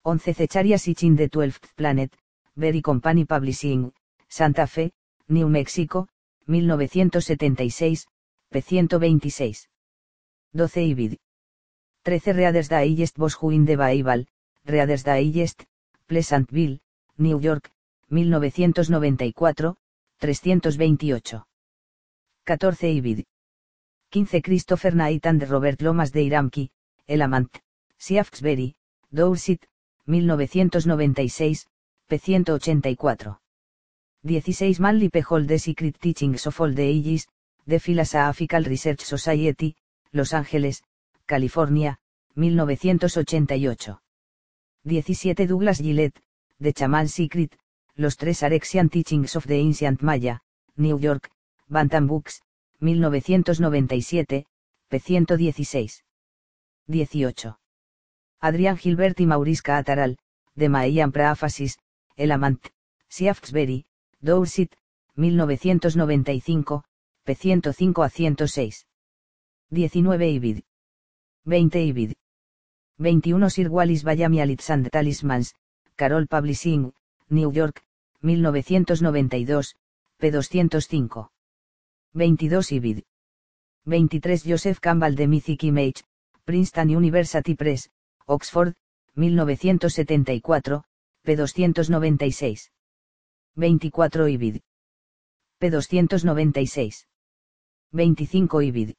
11 0.04 0.34
Cecharias 0.34 0.86
in 1.02 1.16
the 1.16 1.28
12th 1.28 1.74
Planet, 1.74 2.12
Berry 2.54 2.82
Company 2.82 3.24
Publishing, 3.24 3.92
Santa 4.28 4.66
Fe, 4.68 4.92
New 5.28 5.48
Mexico, 5.48 6.06
1976, 6.46 8.06
p126. 8.54 9.66
12 10.52 10.76
Ibid. 10.76 11.18
13 12.04 12.36
Readers 12.36 12.68
Digest 12.68 13.16
Boshuin 13.18 13.64
de 13.64 13.76
Bible, 13.76 14.28
Readers 14.64 15.02
Digest, 15.02 15.64
Pleasantville, 16.06 16.80
New 17.16 17.40
York, 17.40 17.72
1994, 18.10 19.74
328. 20.20 21.42
14 22.46 22.96
Ibid. 22.96 23.24
15 24.12 24.42
Christopher 24.42 24.94
Knight 24.94 25.26
and 25.26 25.42
Robert 25.50 25.82
Lomas 25.82 26.12
de 26.12 26.22
Iramki, 26.22 26.70
El 27.08 27.22
Amant, 27.22 27.60
Shaftesbury, 27.98 28.76
Dorset, 29.10 29.66
1996, 30.06 31.66
p. 32.06 32.16
184. 32.18 33.40
16 34.24 34.80
Manly 34.80 35.10
P. 35.10 35.20
The 35.20 35.58
Secret 35.58 35.98
Teachings 36.00 36.46
of 36.46 36.60
All 36.60 36.72
the 36.72 36.82
Ages, 36.82 37.26
The 37.66 37.80
Philosophical 37.80 38.64
Research 38.64 39.00
Society, 39.00 39.76
Los 40.12 40.34
Ángeles, 40.34 40.82
California, 41.26 41.98
1988. 42.34 44.00
17 44.84 45.46
Douglas 45.46 45.78
Gillette, 45.78 46.20
The 46.60 46.72
Chaman 46.74 47.08
Secret, 47.08 47.56
Los 47.96 48.16
Tres 48.18 48.42
Arexian 48.42 48.90
Teachings 48.90 49.34
of 49.36 49.46
the 49.46 49.54
Ancient 49.54 50.02
Maya, 50.02 50.40
New 50.76 50.98
York, 50.98 51.30
Bantam 51.66 52.06
Books, 52.06 52.42
1997, 52.80 54.44
p. 54.88 54.98
116. 54.98 56.04
18. 56.86 57.56
Adrián 58.40 58.76
Gilbert 58.76 59.18
y 59.20 59.26
Maurice 59.26 59.72
Ataral, 59.72 60.18
de 60.54 60.68
Mayan 60.68 61.12
Prafasis, 61.12 61.78
El 62.16 62.30
Amant, 62.30 62.62
Shaftesbury, 63.08 63.86
Dorset, 64.20 64.76
1995, 65.16 66.84
p. 67.24 67.34
105 67.34 68.04
a 68.04 68.08
106. 68.08 68.86
19 69.70 70.06
Ibid. 70.20 70.62
20 71.44 71.88
Ibid. 71.88 72.16
21 72.98 73.50
Sir 73.50 73.70
Wallis 73.70 74.04
Bayami 74.04 74.42
Alexander 74.42 74.90
Talismans, 74.90 75.54
Carol 75.96 76.26
Publishing, 76.26 76.92
New 77.30 77.50
York, 77.50 77.82
1992, 78.20 79.74
p. 80.18 80.30
205. 80.30 81.30
22 82.12 82.74
Ibid. 82.76 83.04
23 83.84 84.36
Joseph 84.44 84.80
Campbell 84.80 85.16
de 85.16 85.26
Mythic 85.26 85.64
Image, 85.64 86.04
Princeton 86.44 86.90
University 86.90 87.54
Press, 87.54 87.90
Oxford, 88.26 88.74
1974, 89.14 90.84
p. 91.22 91.36
296. 91.36 92.70
24 93.56 94.28
Ibid. 94.28 94.62
p. 95.58 95.70
296. 95.70 97.06
25 97.94 98.60
Ibid. 98.62 98.94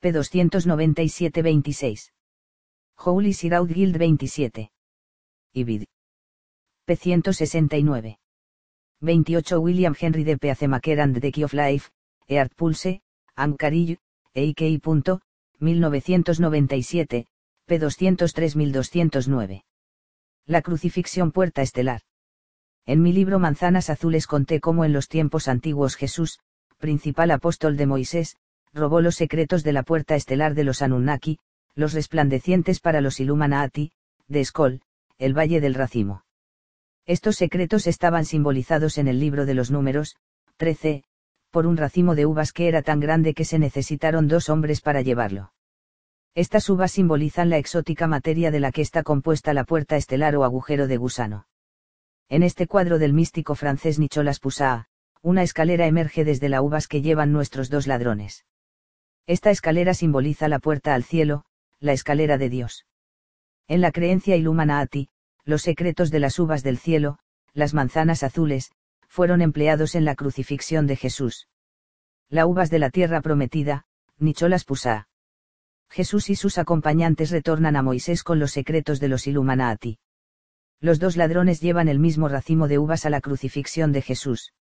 p. 0.00 0.12
297-26. 0.12 2.10
Holy 2.98 3.32
Siraud 3.32 3.72
Guild 3.72 3.96
27. 3.96 4.72
Ibid. 5.54 5.84
p. 6.84 6.96
169. 6.96 8.18
28 9.00 9.58
William 9.58 9.94
Henry 9.94 10.24
de 10.24 10.36
Peacemaker 10.36 11.00
and 11.00 11.20
the 11.20 11.30
Key 11.30 11.44
of 11.44 11.52
Life, 11.52 11.90
Eart 12.26 12.52
Pulse, 12.56 13.02
Ancarillo, 13.36 13.98
EIKI. 14.34 14.80
1997, 15.60 17.26
p. 17.66 17.78
203-1209. 17.78 19.62
La 20.46 20.60
crucifixión 20.62 21.30
puerta 21.30 21.62
estelar. 21.62 22.00
En 22.84 23.00
mi 23.00 23.12
libro 23.12 23.38
Manzanas 23.38 23.90
Azules 23.90 24.26
conté 24.26 24.58
cómo 24.58 24.84
en 24.84 24.92
los 24.92 25.06
tiempos 25.08 25.46
antiguos 25.46 25.94
Jesús, 25.94 26.40
principal 26.82 27.30
apóstol 27.30 27.76
de 27.76 27.86
Moisés, 27.86 28.36
robó 28.74 29.00
los 29.00 29.14
secretos 29.14 29.62
de 29.62 29.72
la 29.72 29.84
puerta 29.84 30.16
estelar 30.16 30.54
de 30.54 30.64
los 30.64 30.82
Anunnaki, 30.82 31.38
los 31.76 31.92
resplandecientes 31.92 32.80
para 32.80 33.00
los 33.00 33.20
Illuminati, 33.20 33.92
de 34.26 34.40
Escol, 34.40 34.80
el 35.16 35.32
Valle 35.32 35.60
del 35.60 35.74
Racimo. 35.74 36.24
Estos 37.06 37.36
secretos 37.36 37.86
estaban 37.86 38.24
simbolizados 38.24 38.98
en 38.98 39.06
el 39.06 39.20
libro 39.20 39.46
de 39.46 39.54
los 39.54 39.70
números, 39.70 40.16
13, 40.56 41.04
por 41.52 41.68
un 41.68 41.76
racimo 41.76 42.16
de 42.16 42.26
uvas 42.26 42.52
que 42.52 42.66
era 42.66 42.82
tan 42.82 42.98
grande 42.98 43.32
que 43.32 43.44
se 43.44 43.60
necesitaron 43.60 44.26
dos 44.26 44.48
hombres 44.48 44.80
para 44.80 45.02
llevarlo. 45.02 45.52
Estas 46.34 46.68
uvas 46.68 46.90
simbolizan 46.90 47.48
la 47.48 47.58
exótica 47.58 48.08
materia 48.08 48.50
de 48.50 48.58
la 48.58 48.72
que 48.72 48.82
está 48.82 49.04
compuesta 49.04 49.54
la 49.54 49.62
puerta 49.62 49.96
estelar 49.96 50.34
o 50.34 50.42
agujero 50.42 50.88
de 50.88 50.96
gusano. 50.96 51.46
En 52.28 52.42
este 52.42 52.66
cuadro 52.66 52.98
del 52.98 53.12
místico 53.12 53.54
francés 53.54 54.00
Nicholas 54.00 54.40
Poussin, 54.40 54.86
una 55.22 55.42
escalera 55.42 55.86
emerge 55.86 56.24
desde 56.24 56.48
las 56.48 56.60
uvas 56.60 56.88
que 56.88 57.00
llevan 57.00 57.32
nuestros 57.32 57.70
dos 57.70 57.86
ladrones. 57.86 58.44
Esta 59.26 59.50
escalera 59.50 59.94
simboliza 59.94 60.48
la 60.48 60.58
puerta 60.58 60.94
al 60.94 61.04
cielo, 61.04 61.44
la 61.78 61.92
escalera 61.92 62.38
de 62.38 62.48
Dios. 62.48 62.86
En 63.68 63.80
la 63.80 63.92
creencia 63.92 64.34
Illuminati, 64.36 65.08
los 65.44 65.62
secretos 65.62 66.10
de 66.10 66.18
las 66.18 66.38
uvas 66.38 66.64
del 66.64 66.76
cielo, 66.76 67.18
las 67.54 67.72
manzanas 67.72 68.24
azules, 68.24 68.72
fueron 69.06 69.42
empleados 69.42 69.94
en 69.94 70.04
la 70.04 70.16
crucifixión 70.16 70.86
de 70.86 70.96
Jesús. 70.96 71.48
La 72.28 72.46
uvas 72.46 72.70
de 72.70 72.80
la 72.80 72.90
tierra 72.90 73.20
prometida, 73.20 73.84
Nicholas 74.18 74.64
Pusá. 74.64 75.08
Jesús 75.88 76.30
y 76.30 76.34
sus 76.34 76.58
acompañantes 76.58 77.30
retornan 77.30 77.76
a 77.76 77.82
Moisés 77.82 78.24
con 78.24 78.38
los 78.38 78.52
secretos 78.52 78.98
de 78.98 79.08
los 79.08 79.26
Illuminati. 79.26 79.98
Los 80.80 80.98
dos 80.98 81.16
ladrones 81.16 81.60
llevan 81.60 81.88
el 81.88 81.98
mismo 82.00 82.28
racimo 82.28 82.66
de 82.66 82.78
uvas 82.78 83.04
a 83.06 83.10
la 83.10 83.20
crucifixión 83.20 83.92
de 83.92 84.02
Jesús. 84.02 84.52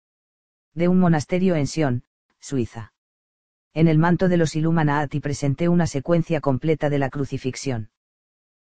De 0.74 0.88
un 0.88 1.00
monasterio 1.00 1.56
en 1.56 1.68
Sion, 1.68 2.04
Suiza. 2.40 2.94
En 3.74 3.88
el 3.88 3.98
manto 3.98 4.30
de 4.30 4.38
los 4.38 4.56
Illuminati 4.56 5.20
presenté 5.20 5.70
una 5.70 5.88
secuencia 5.88 6.42
completa 6.42 6.90
de 6.90 7.00
la 7.00 7.10
crucifixión. 7.10 7.90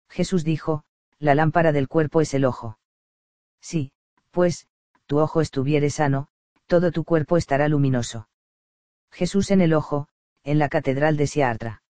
Jesús 0.09 0.44
dijo, 0.44 0.85
la 1.18 1.35
lámpara 1.35 1.73
del 1.73 1.89
cuerpo 1.89 2.20
es 2.20 2.35
el 2.35 2.44
ojo. 2.44 2.78
Sí, 3.60 3.93
pues, 4.31 4.68
tu 5.07 5.18
ojo 5.18 5.41
estuviere 5.41 5.91
sano, 5.91 6.28
todo 6.67 6.93
tu 6.93 7.05
cuerpo 7.05 7.36
estará 7.36 7.68
luminoso. 7.68 8.28
Jesús 9.10 9.51
en 9.51 9.60
el 9.60 9.73
ojo, 9.73 10.09
en 10.43 10.59
la 10.59 10.68
Catedral 10.68 11.17
de 11.17 11.26
Siartra. 11.26 11.83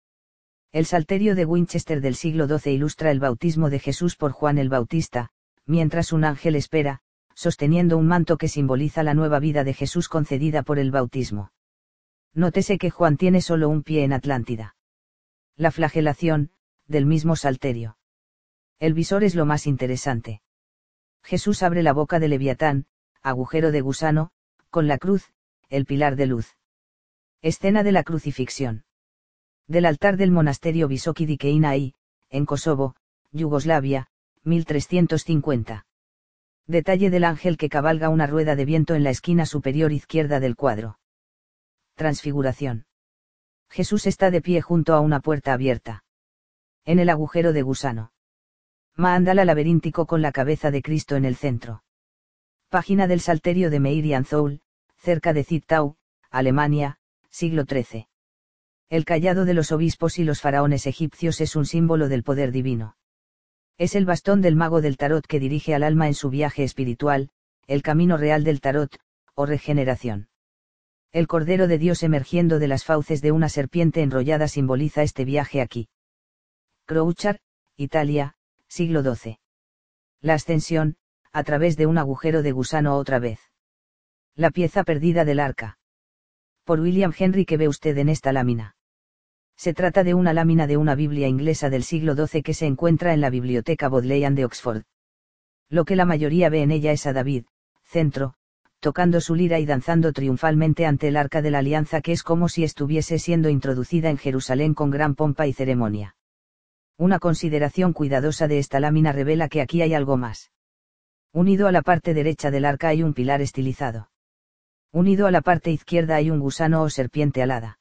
El 0.71 0.85
Salterio 0.85 1.35
de 1.35 1.45
Winchester 1.45 2.01
del 2.01 2.15
siglo 2.15 2.47
XII 2.47 2.73
ilustra 2.73 3.11
el 3.11 3.19
bautismo 3.19 3.69
de 3.69 3.79
Jesús 3.79 4.15
por 4.15 4.31
Juan 4.31 4.57
el 4.57 4.69
Bautista, 4.69 5.31
mientras 5.65 6.11
un 6.11 6.25
ángel 6.25 6.55
espera, 6.55 7.01
sosteniendo 7.35 7.97
un 7.97 8.07
manto 8.07 8.37
que 8.37 8.47
simboliza 8.47 9.03
la 9.03 9.13
nueva 9.13 9.39
vida 9.39 9.63
de 9.63 9.73
Jesús 9.73 10.09
concedida 10.09 10.63
por 10.63 10.79
el 10.79 10.89
bautismo. 10.89 11.51
Nótese 12.33 12.77
que 12.77 12.89
Juan 12.89 13.17
tiene 13.17 13.41
solo 13.41 13.69
un 13.69 13.83
pie 13.83 14.03
en 14.03 14.13
Atlántida. 14.13 14.75
La 15.55 15.71
flagelación, 15.71 16.49
del 16.87 17.05
mismo 17.05 17.35
Salterio. 17.35 17.97
El 18.79 18.93
visor 18.93 19.23
es 19.23 19.35
lo 19.35 19.45
más 19.45 19.67
interesante. 19.67 20.41
Jesús 21.23 21.63
abre 21.63 21.83
la 21.83 21.93
boca 21.93 22.19
de 22.19 22.27
Leviatán, 22.27 22.85
agujero 23.21 23.71
de 23.71 23.81
gusano, 23.81 24.31
con 24.69 24.87
la 24.87 24.97
cruz, 24.97 25.31
el 25.69 25.85
pilar 25.85 26.15
de 26.15 26.27
luz. 26.27 26.57
Escena 27.41 27.83
de 27.83 27.91
la 27.91 28.03
crucifixión. 28.03 28.83
Del 29.67 29.85
altar 29.85 30.17
del 30.17 30.31
monasterio 30.31 30.87
Visoki 30.87 31.25
Dikeinaí, 31.25 31.95
en 32.29 32.45
Kosovo, 32.45 32.95
Yugoslavia, 33.31 34.07
1350. 34.43 35.85
Detalle 36.67 37.11
del 37.11 37.23
ángel 37.23 37.57
que 37.57 37.69
cabalga 37.69 38.09
una 38.09 38.25
rueda 38.25 38.55
de 38.55 38.65
viento 38.65 38.95
en 38.95 39.03
la 39.03 39.11
esquina 39.11 39.45
superior 39.45 39.91
izquierda 39.91 40.39
del 40.39 40.55
cuadro. 40.55 40.97
Transfiguración. 41.93 42.85
Jesús 43.69 44.07
está 44.07 44.31
de 44.31 44.41
pie 44.41 44.61
junto 44.61 44.93
a 44.95 44.99
una 44.99 45.19
puerta 45.19 45.53
abierta. 45.53 46.03
En 46.83 46.99
el 46.99 47.09
agujero 47.09 47.53
de 47.53 47.61
gusano. 47.61 48.13
Maandala 48.95 49.45
laberíntico 49.45 50.07
con 50.07 50.21
la 50.21 50.31
cabeza 50.31 50.71
de 50.71 50.81
Cristo 50.81 51.15
en 51.15 51.25
el 51.25 51.35
centro. 51.35 51.83
Página 52.69 53.07
del 53.07 53.21
Salterio 53.21 53.69
de 53.69 53.79
Meir 53.79 54.05
y 54.05 54.13
Anzoul, 54.13 54.61
cerca 54.97 55.33
de 55.33 55.43
Zittau, 55.43 55.97
Alemania, 56.31 56.97
siglo 57.29 57.65
XIII. 57.65 58.07
El 58.89 59.05
callado 59.05 59.45
de 59.45 59.53
los 59.53 59.71
obispos 59.71 60.17
y 60.17 60.23
los 60.23 60.41
faraones 60.41 60.87
egipcios 60.87 61.41
es 61.41 61.55
un 61.55 61.65
símbolo 61.65 62.07
del 62.07 62.23
poder 62.23 62.51
divino. 62.51 62.95
Es 63.77 63.95
el 63.95 64.05
bastón 64.05 64.41
del 64.41 64.55
mago 64.55 64.81
del 64.81 64.95
tarot 64.95 65.25
que 65.27 65.39
dirige 65.39 65.75
al 65.75 65.83
alma 65.83 66.07
en 66.07 66.13
su 66.13 66.29
viaje 66.29 66.63
espiritual, 66.63 67.29
el 67.67 67.81
camino 67.81 68.15
real 68.15 68.43
del 68.43 68.61
tarot, 68.61 68.97
o 69.33 69.45
regeneración. 69.45 70.29
El 71.11 71.27
Cordero 71.27 71.67
de 71.67 71.77
Dios 71.77 72.03
emergiendo 72.03 72.59
de 72.59 72.67
las 72.67 72.85
fauces 72.85 73.21
de 73.21 73.31
una 73.31 73.49
serpiente 73.49 74.01
enrollada 74.01 74.47
simboliza 74.47 75.03
este 75.03 75.25
viaje 75.25 75.61
aquí. 75.61 75.89
Crouchar, 76.85 77.39
Italia, 77.75 78.35
siglo 78.67 79.01
XII. 79.01 79.39
La 80.21 80.35
ascensión, 80.35 80.95
a 81.31 81.43
través 81.43 81.75
de 81.75 81.85
un 81.85 81.97
agujero 81.97 82.43
de 82.43 82.53
gusano 82.53 82.95
otra 82.95 83.19
vez. 83.19 83.39
La 84.35 84.51
pieza 84.51 84.83
perdida 84.83 85.25
del 85.25 85.39
arca. 85.39 85.79
Por 86.63 86.79
William 86.79 87.13
Henry 87.17 87.45
que 87.45 87.57
ve 87.57 87.67
usted 87.67 87.97
en 87.97 88.09
esta 88.09 88.31
lámina. 88.31 88.75
Se 89.57 89.73
trata 89.73 90.03
de 90.03 90.13
una 90.13 90.33
lámina 90.33 90.67
de 90.67 90.77
una 90.77 90.95
Biblia 90.95 91.27
inglesa 91.27 91.69
del 91.69 91.83
siglo 91.83 92.13
XII 92.15 92.43
que 92.43 92.53
se 92.53 92.65
encuentra 92.65 93.13
en 93.13 93.21
la 93.21 93.29
Biblioteca 93.29 93.87
Bodleian 93.87 94.35
de 94.35 94.45
Oxford. 94.45 94.83
Lo 95.69 95.85
que 95.85 95.95
la 95.95 96.05
mayoría 96.05 96.49
ve 96.49 96.61
en 96.61 96.71
ella 96.71 96.91
es 96.91 97.05
a 97.05 97.13
David, 97.13 97.45
centro, 97.83 98.35
tocando 98.79 99.21
su 99.21 99.33
lira 99.33 99.59
y 99.59 99.65
danzando 99.65 100.13
triunfalmente 100.13 100.85
ante 100.85 101.07
el 101.07 101.17
arca 101.17 101.41
de 101.41 101.51
la 101.51 101.59
alianza 101.59 102.01
que 102.01 102.11
es 102.11 102.21
como 102.21 102.49
si 102.49 102.63
estuviese 102.63 103.17
siendo 103.17 103.49
introducida 103.49 104.09
en 104.09 104.17
Jerusalén 104.17 104.73
con 104.73 104.91
gran 104.91 105.15
pompa 105.15 105.47
y 105.47 105.53
ceremonia. 105.53 106.15
Una 106.97 107.19
consideración 107.19 107.93
cuidadosa 107.93 108.47
de 108.47 108.59
esta 108.59 108.79
lámina 108.79 109.11
revela 109.11 109.49
que 109.49 109.61
aquí 109.61 109.81
hay 109.81 109.93
algo 109.93 110.17
más. 110.17 110.51
Unido 111.33 111.67
a 111.67 111.71
la 111.71 111.81
parte 111.81 112.13
derecha 112.13 112.51
del 112.51 112.65
arca 112.65 112.89
hay 112.89 113.03
un 113.03 113.13
pilar 113.13 113.41
estilizado. 113.41 114.09
Unido 114.91 115.27
a 115.27 115.31
la 115.31 115.41
parte 115.41 115.71
izquierda 115.71 116.15
hay 116.15 116.29
un 116.29 116.39
gusano 116.39 116.83
o 116.83 116.89
serpiente 116.89 117.41
alada. 117.41 117.79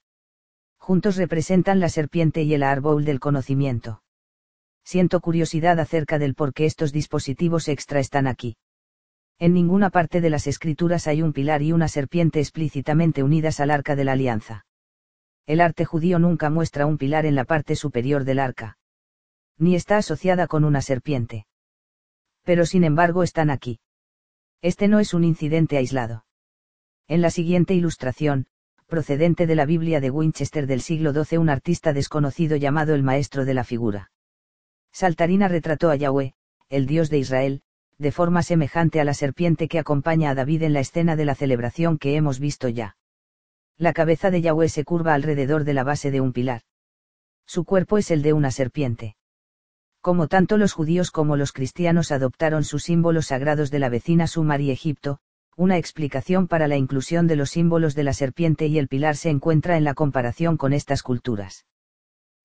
Juntos 0.85 1.17
representan 1.17 1.81
la 1.81 1.89
serpiente 1.89 2.43
y 2.43 2.53
el 2.53 2.63
árbol 2.63 3.07
del 3.07 3.19
conocimiento. 3.19 4.03
Siento 4.85 5.21
curiosidad 5.21 5.81
acerca 5.81 6.19
del 6.19 6.35
por 6.35 6.53
qué 6.53 6.67
estos 6.67 6.93
dispositivos 6.93 7.69
extra 7.69 8.01
están 8.01 8.27
aquí. 8.27 8.59
En 9.39 9.55
ninguna 9.55 9.89
parte 9.89 10.21
de 10.21 10.29
las 10.29 10.47
escrituras 10.47 11.07
hay 11.07 11.23
un 11.23 11.33
pilar 11.33 11.63
y 11.63 11.73
una 11.73 11.89
serpiente 11.89 12.39
explícitamente 12.39 13.23
unidas 13.23 13.61
al 13.61 13.71
arca 13.71 13.97
de 13.97 14.05
la 14.05 14.13
alianza. 14.13 14.67
El 15.47 15.63
arte 15.63 15.87
judío 15.87 16.19
nunca 16.19 16.51
muestra 16.51 16.85
un 16.85 16.99
pilar 16.99 17.25
en 17.25 17.35
la 17.35 17.47
parte 17.47 17.77
superior 17.77 18.25
del 18.25 18.39
arca. 18.39 18.77
Ni 19.57 19.77
está 19.77 19.97
asociada 19.97 20.47
con 20.47 20.67
una 20.67 20.83
serpiente. 20.83 21.47
Pero 22.43 22.67
sin 22.67 22.85
embargo 22.85 23.23
están 23.23 23.49
aquí. 23.49 23.81
Este 24.61 24.89
no 24.89 25.01
es 25.01 25.15
un 25.15 25.25
incidente 25.25 25.79
aislado. 25.79 26.27
En 27.09 27.23
la 27.23 27.31
siguiente 27.31 27.73
ilustración, 27.73 28.49
procedente 28.95 29.49
de 29.49 29.57
la 29.57 29.67
Biblia 29.67 30.01
de 30.01 30.09
Winchester 30.09 30.69
del 30.69 30.81
siglo 30.81 31.13
XII, 31.13 31.39
un 31.39 31.49
artista 31.49 31.93
desconocido 31.93 32.55
llamado 32.55 32.95
el 32.95 33.03
maestro 33.03 33.45
de 33.45 33.53
la 33.53 33.65
figura. 33.65 34.13
Saltarina 34.93 35.49
retrató 35.49 35.91
a 35.91 35.97
Yahweh, 35.97 36.35
el 36.69 36.87
Dios 36.87 37.11
de 37.11 37.19
Israel, 37.19 37.63
de 37.99 38.13
forma 38.13 38.45
semejante 38.45 39.01
a 39.01 39.05
la 39.05 39.13
serpiente 39.13 39.67
que 39.67 39.81
acompaña 39.81 40.31
a 40.31 40.37
David 40.37 40.63
en 40.63 40.75
la 40.75 40.79
escena 40.79 41.17
de 41.17 41.25
la 41.25 41.35
celebración 41.35 41.99
que 41.99 42.15
hemos 42.15 42.39
visto 42.39 42.69
ya. 42.69 42.97
La 43.77 43.95
cabeza 43.95 44.31
de 44.31 44.43
Yahweh 44.43 44.69
se 44.69 44.85
curva 44.85 45.15
alrededor 45.15 45.65
de 45.65 45.75
la 45.75 45.83
base 45.83 46.13
de 46.13 46.21
un 46.21 46.33
pilar. 46.33 46.63
Su 47.47 47.65
cuerpo 47.65 47.99
es 47.99 48.13
el 48.13 48.23
de 48.23 48.33
una 48.33 48.53
serpiente. 48.53 49.17
Como 50.03 50.29
tanto 50.29 50.57
los 50.57 50.73
judíos 50.73 51.11
como 51.11 51.37
los 51.37 51.51
cristianos 51.51 52.13
adoptaron 52.13 52.63
sus 52.63 52.85
símbolos 52.85 53.27
sagrados 53.27 53.73
de 53.73 53.81
la 53.81 53.89
vecina 53.89 54.29
Sumar 54.29 54.61
y 54.61 54.71
Egipto, 54.71 55.19
una 55.57 55.77
explicación 55.77 56.49
para 56.49 56.69
la 56.69 56.77
inclusión 56.77 57.27
de 57.27 57.37
los 57.37 57.51
símbolos 57.51 57.95
de 57.95 58.05
la 58.05 58.13
serpiente 58.13 58.67
y 58.67 58.79
el 58.79 58.89
pilar 58.89 59.17
se 59.17 59.31
encuentra 59.31 59.77
en 59.77 59.85
la 59.85 59.95
comparación 59.95 60.57
con 60.57 60.73
estas 60.73 61.03
culturas. 61.03 61.67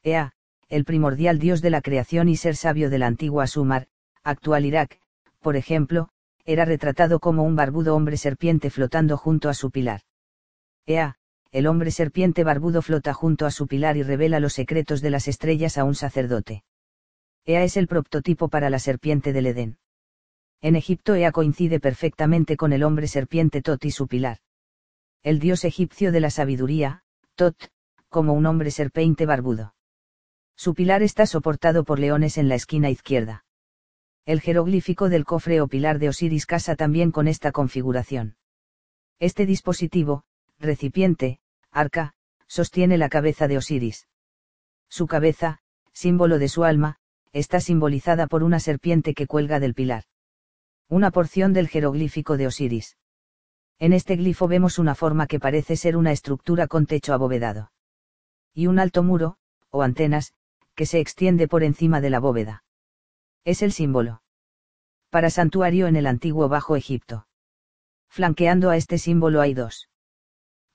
Ea, 0.04 0.34
el 0.68 0.86
primordial 0.86 1.40
dios 1.40 1.62
de 1.62 1.72
la 1.72 1.82
creación 1.82 2.30
y 2.30 2.38
ser 2.38 2.56
sabio 2.56 2.90
de 2.90 3.00
la 3.00 3.08
antigua 3.08 3.48
Sumar, 3.48 3.88
actual 4.24 4.66
Irak, 4.66 5.00
por 5.42 5.56
ejemplo, 5.56 6.10
era 6.46 6.66
retratado 6.66 7.20
como 7.20 7.44
un 7.44 7.56
barbudo 7.56 7.96
hombre 7.96 8.18
serpiente 8.18 8.70
flotando 8.70 9.18
junto 9.18 9.50
a 9.50 9.54
su 9.54 9.72
pilar. 9.72 10.02
Ea, 10.86 11.16
el 11.52 11.68
hombre 11.68 11.92
serpiente 11.92 12.44
barbudo 12.44 12.82
flota 12.82 13.14
junto 13.14 13.46
a 13.46 13.52
su 13.52 13.68
pilar 13.68 13.98
y 13.98 14.04
revela 14.04 14.40
los 14.40 14.54
secretos 14.54 15.02
de 15.02 15.10
las 15.10 15.28
estrellas 15.28 15.78
a 15.78 15.84
un 15.84 15.96
sacerdote. 15.96 16.64
Ea 17.46 17.64
es 17.64 17.78
el 17.78 17.88
prototipo 17.88 18.50
para 18.50 18.70
la 18.70 18.80
serpiente 18.80 19.34
del 19.34 19.48
Edén. 19.48 19.78
En 20.62 20.76
Egipto 20.76 21.16
Ea 21.16 21.32
coincide 21.32 21.80
perfectamente 21.80 22.58
con 22.58 22.74
el 22.74 22.84
hombre 22.84 23.08
serpiente 23.08 23.62
Tot 23.62 23.86
y 23.86 23.92
su 23.92 24.08
pilar. 24.08 24.40
El 25.24 25.40
dios 25.40 25.64
egipcio 25.64 26.12
de 26.12 26.20
la 26.20 26.30
sabiduría, 26.30 27.04
Tot, 27.36 27.56
como 28.10 28.34
un 28.34 28.46
hombre 28.46 28.70
serpiente 28.72 29.26
barbudo. 29.26 29.74
Su 30.58 30.74
pilar 30.74 31.02
está 31.02 31.26
soportado 31.26 31.86
por 31.86 32.00
leones 32.00 32.38
en 32.38 32.50
la 32.50 32.56
esquina 32.56 32.90
izquierda. 32.90 33.46
El 34.26 34.42
jeroglífico 34.42 35.08
del 35.08 35.24
cofre 35.24 35.62
o 35.62 35.68
pilar 35.68 35.98
de 35.98 36.10
Osiris 36.10 36.46
casa 36.46 36.76
también 36.76 37.12
con 37.12 37.30
esta 37.30 37.54
configuración. 37.54 38.36
Este 39.20 39.46
dispositivo, 39.46 40.24
recipiente, 40.60 41.40
arca, 41.72 42.14
sostiene 42.48 42.98
la 42.98 43.08
cabeza 43.08 43.48
de 43.48 43.58
Osiris. 43.58 44.10
Su 44.90 45.08
cabeza, 45.08 45.60
símbolo 45.94 46.38
de 46.38 46.50
su 46.50 46.66
alma, 46.66 46.98
está 47.32 47.62
simbolizada 47.62 48.28
por 48.28 48.44
una 48.44 48.60
serpiente 48.60 49.14
que 49.14 49.28
cuelga 49.28 49.62
del 49.62 49.74
pilar. 49.74 50.04
Una 50.90 51.12
porción 51.12 51.54
del 51.54 51.68
jeroglífico 51.68 52.36
de 52.36 52.48
Osiris. 52.48 52.98
En 53.78 53.94
este 53.94 54.16
glifo 54.16 54.48
vemos 54.48 54.80
una 54.80 54.96
forma 54.96 55.28
que 55.28 55.40
parece 55.40 55.76
ser 55.76 55.96
una 55.96 56.12
estructura 56.12 56.66
con 56.66 56.88
techo 56.88 57.14
abovedado. 57.14 57.72
Y 58.56 58.66
un 58.66 58.80
alto 58.80 59.04
muro, 59.04 59.38
o 59.70 59.84
antenas, 59.84 60.34
que 60.74 60.88
se 60.88 61.00
extiende 61.00 61.48
por 61.48 61.62
encima 61.62 62.02
de 62.02 62.10
la 62.10 62.20
bóveda. 62.20 62.64
Es 63.46 63.62
el 63.62 63.72
símbolo. 63.72 64.24
Para 65.12 65.30
santuario 65.30 65.86
en 65.86 65.96
el 65.96 66.08
antiguo 66.08 66.50
Bajo 66.50 66.76
Egipto. 66.76 67.28
Flanqueando 68.08 68.72
a 68.72 68.76
este 68.76 68.98
símbolo 68.98 69.42
hay 69.42 69.54
dos. 69.54 69.90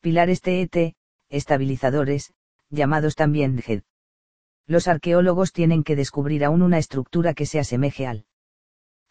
Pilares 0.01 0.43
TET, 0.43 0.95
estabilizadores, 1.29 2.33
llamados 2.71 3.17
también 3.17 3.57
Djed. 3.57 3.83
Los 4.69 4.87
arqueólogos 4.87 5.53
tienen 5.53 5.83
que 5.83 5.97
descubrir 5.97 6.45
aún 6.45 6.63
una 6.63 6.79
estructura 6.79 7.35
que 7.35 7.47
se 7.47 7.59
asemeje 7.59 8.07
al 8.07 8.27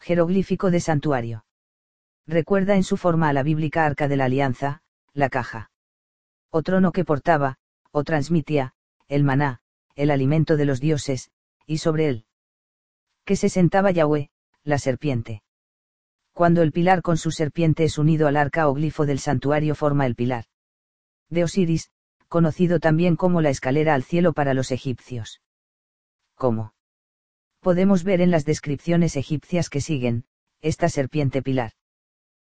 jeroglífico 0.04 0.70
de 0.70 0.80
santuario. 0.80 1.46
Recuerda 2.26 2.76
en 2.76 2.84
su 2.84 2.98
forma 2.98 3.30
a 3.30 3.32
la 3.32 3.42
bíblica 3.42 3.86
arca 3.86 4.06
de 4.06 4.18
la 4.18 4.26
alianza, 4.26 4.82
la 5.14 5.30
caja. 5.30 5.70
O 6.50 6.62
trono 6.62 6.92
que 6.92 7.06
portaba, 7.06 7.56
o 7.90 8.04
transmitía, 8.04 8.74
el 9.08 9.24
maná, 9.24 9.60
el 9.96 10.10
alimento 10.10 10.58
de 10.58 10.66
los 10.66 10.80
dioses, 10.80 11.30
y 11.66 11.78
sobre 11.78 12.08
él, 12.08 12.26
que 13.24 13.36
se 13.36 13.48
sentaba 13.48 13.92
Yahweh, 13.92 14.28
la 14.62 14.78
serpiente. 14.78 15.42
Cuando 16.34 16.60
el 16.60 16.72
pilar 16.72 17.00
con 17.00 17.16
su 17.16 17.30
serpiente 17.30 17.84
es 17.84 17.96
unido 17.96 18.28
al 18.28 18.36
arca 18.36 18.68
o 18.68 18.74
glifo 18.74 19.06
del 19.06 19.20
santuario 19.20 19.74
forma 19.74 20.04
el 20.04 20.16
pilar. 20.16 20.44
De 21.30 21.44
Osiris, 21.44 21.90
conocido 22.28 22.78
también 22.78 23.16
como 23.16 23.40
la 23.40 23.48
escalera 23.48 23.94
al 23.94 24.02
cielo 24.02 24.34
para 24.34 24.52
los 24.52 24.70
egipcios. 24.70 25.40
¿Cómo? 26.34 26.73
Podemos 27.64 28.04
ver 28.04 28.20
en 28.20 28.30
las 28.30 28.44
descripciones 28.44 29.16
egipcias 29.16 29.70
que 29.70 29.80
siguen, 29.80 30.26
esta 30.60 30.90
serpiente 30.90 31.40
pilar. 31.40 31.72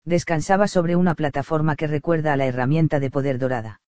Descansaba 0.06 0.68
sobre 0.68 0.96
una 0.96 1.14
plataforma 1.14 1.76
que 1.76 1.86
recuerda 1.86 2.32
a 2.32 2.36
la 2.38 2.46
herramienta 2.46 2.98
de 2.98 3.10
poder 3.10 3.38
dorada. 3.38 3.82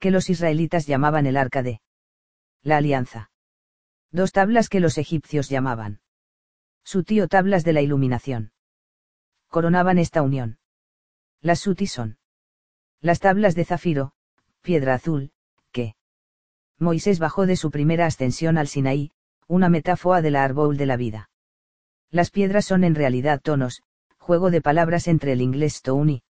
Que 0.00 0.10
los 0.10 0.28
israelitas 0.30 0.88
llamaban 0.88 1.26
el 1.26 1.36
arca 1.36 1.62
de 1.62 1.80
la 2.64 2.78
alianza. 2.78 3.30
Dos 4.10 4.32
tablas 4.32 4.68
que 4.68 4.80
los 4.80 4.98
egipcios 4.98 5.48
llamaban. 5.48 6.00
Su 6.82 7.04
tío 7.04 7.28
tablas 7.28 7.62
de 7.62 7.72
la 7.72 7.82
iluminación. 7.82 8.50
Coronaban 9.46 9.98
esta 9.98 10.22
unión. 10.22 10.58
Las 11.42 11.60
suti 11.60 11.86
son. 11.86 12.18
Las 13.00 13.20
tablas 13.20 13.54
de 13.54 13.64
zafiro, 13.64 14.14
piedra 14.62 14.94
azul, 14.94 15.30
que 15.70 15.94
Moisés 16.80 17.20
bajó 17.20 17.46
de 17.46 17.54
su 17.54 17.70
primera 17.70 18.06
ascensión 18.06 18.58
al 18.58 18.66
Sinaí, 18.66 19.12
una 19.46 19.68
metáfora 19.68 20.22
del 20.22 20.36
árbol 20.36 20.76
de 20.76 20.86
la 20.86 20.96
vida. 20.96 21.30
Las 22.10 22.30
piedras 22.30 22.64
son 22.64 22.84
en 22.84 22.94
realidad 22.94 23.40
tonos, 23.42 23.82
juego 24.18 24.50
de 24.50 24.60
palabras 24.60 25.08
entre 25.08 25.32
el 25.32 25.42
inglés 25.42 25.82
tone 25.82 26.12
y 26.12 26.22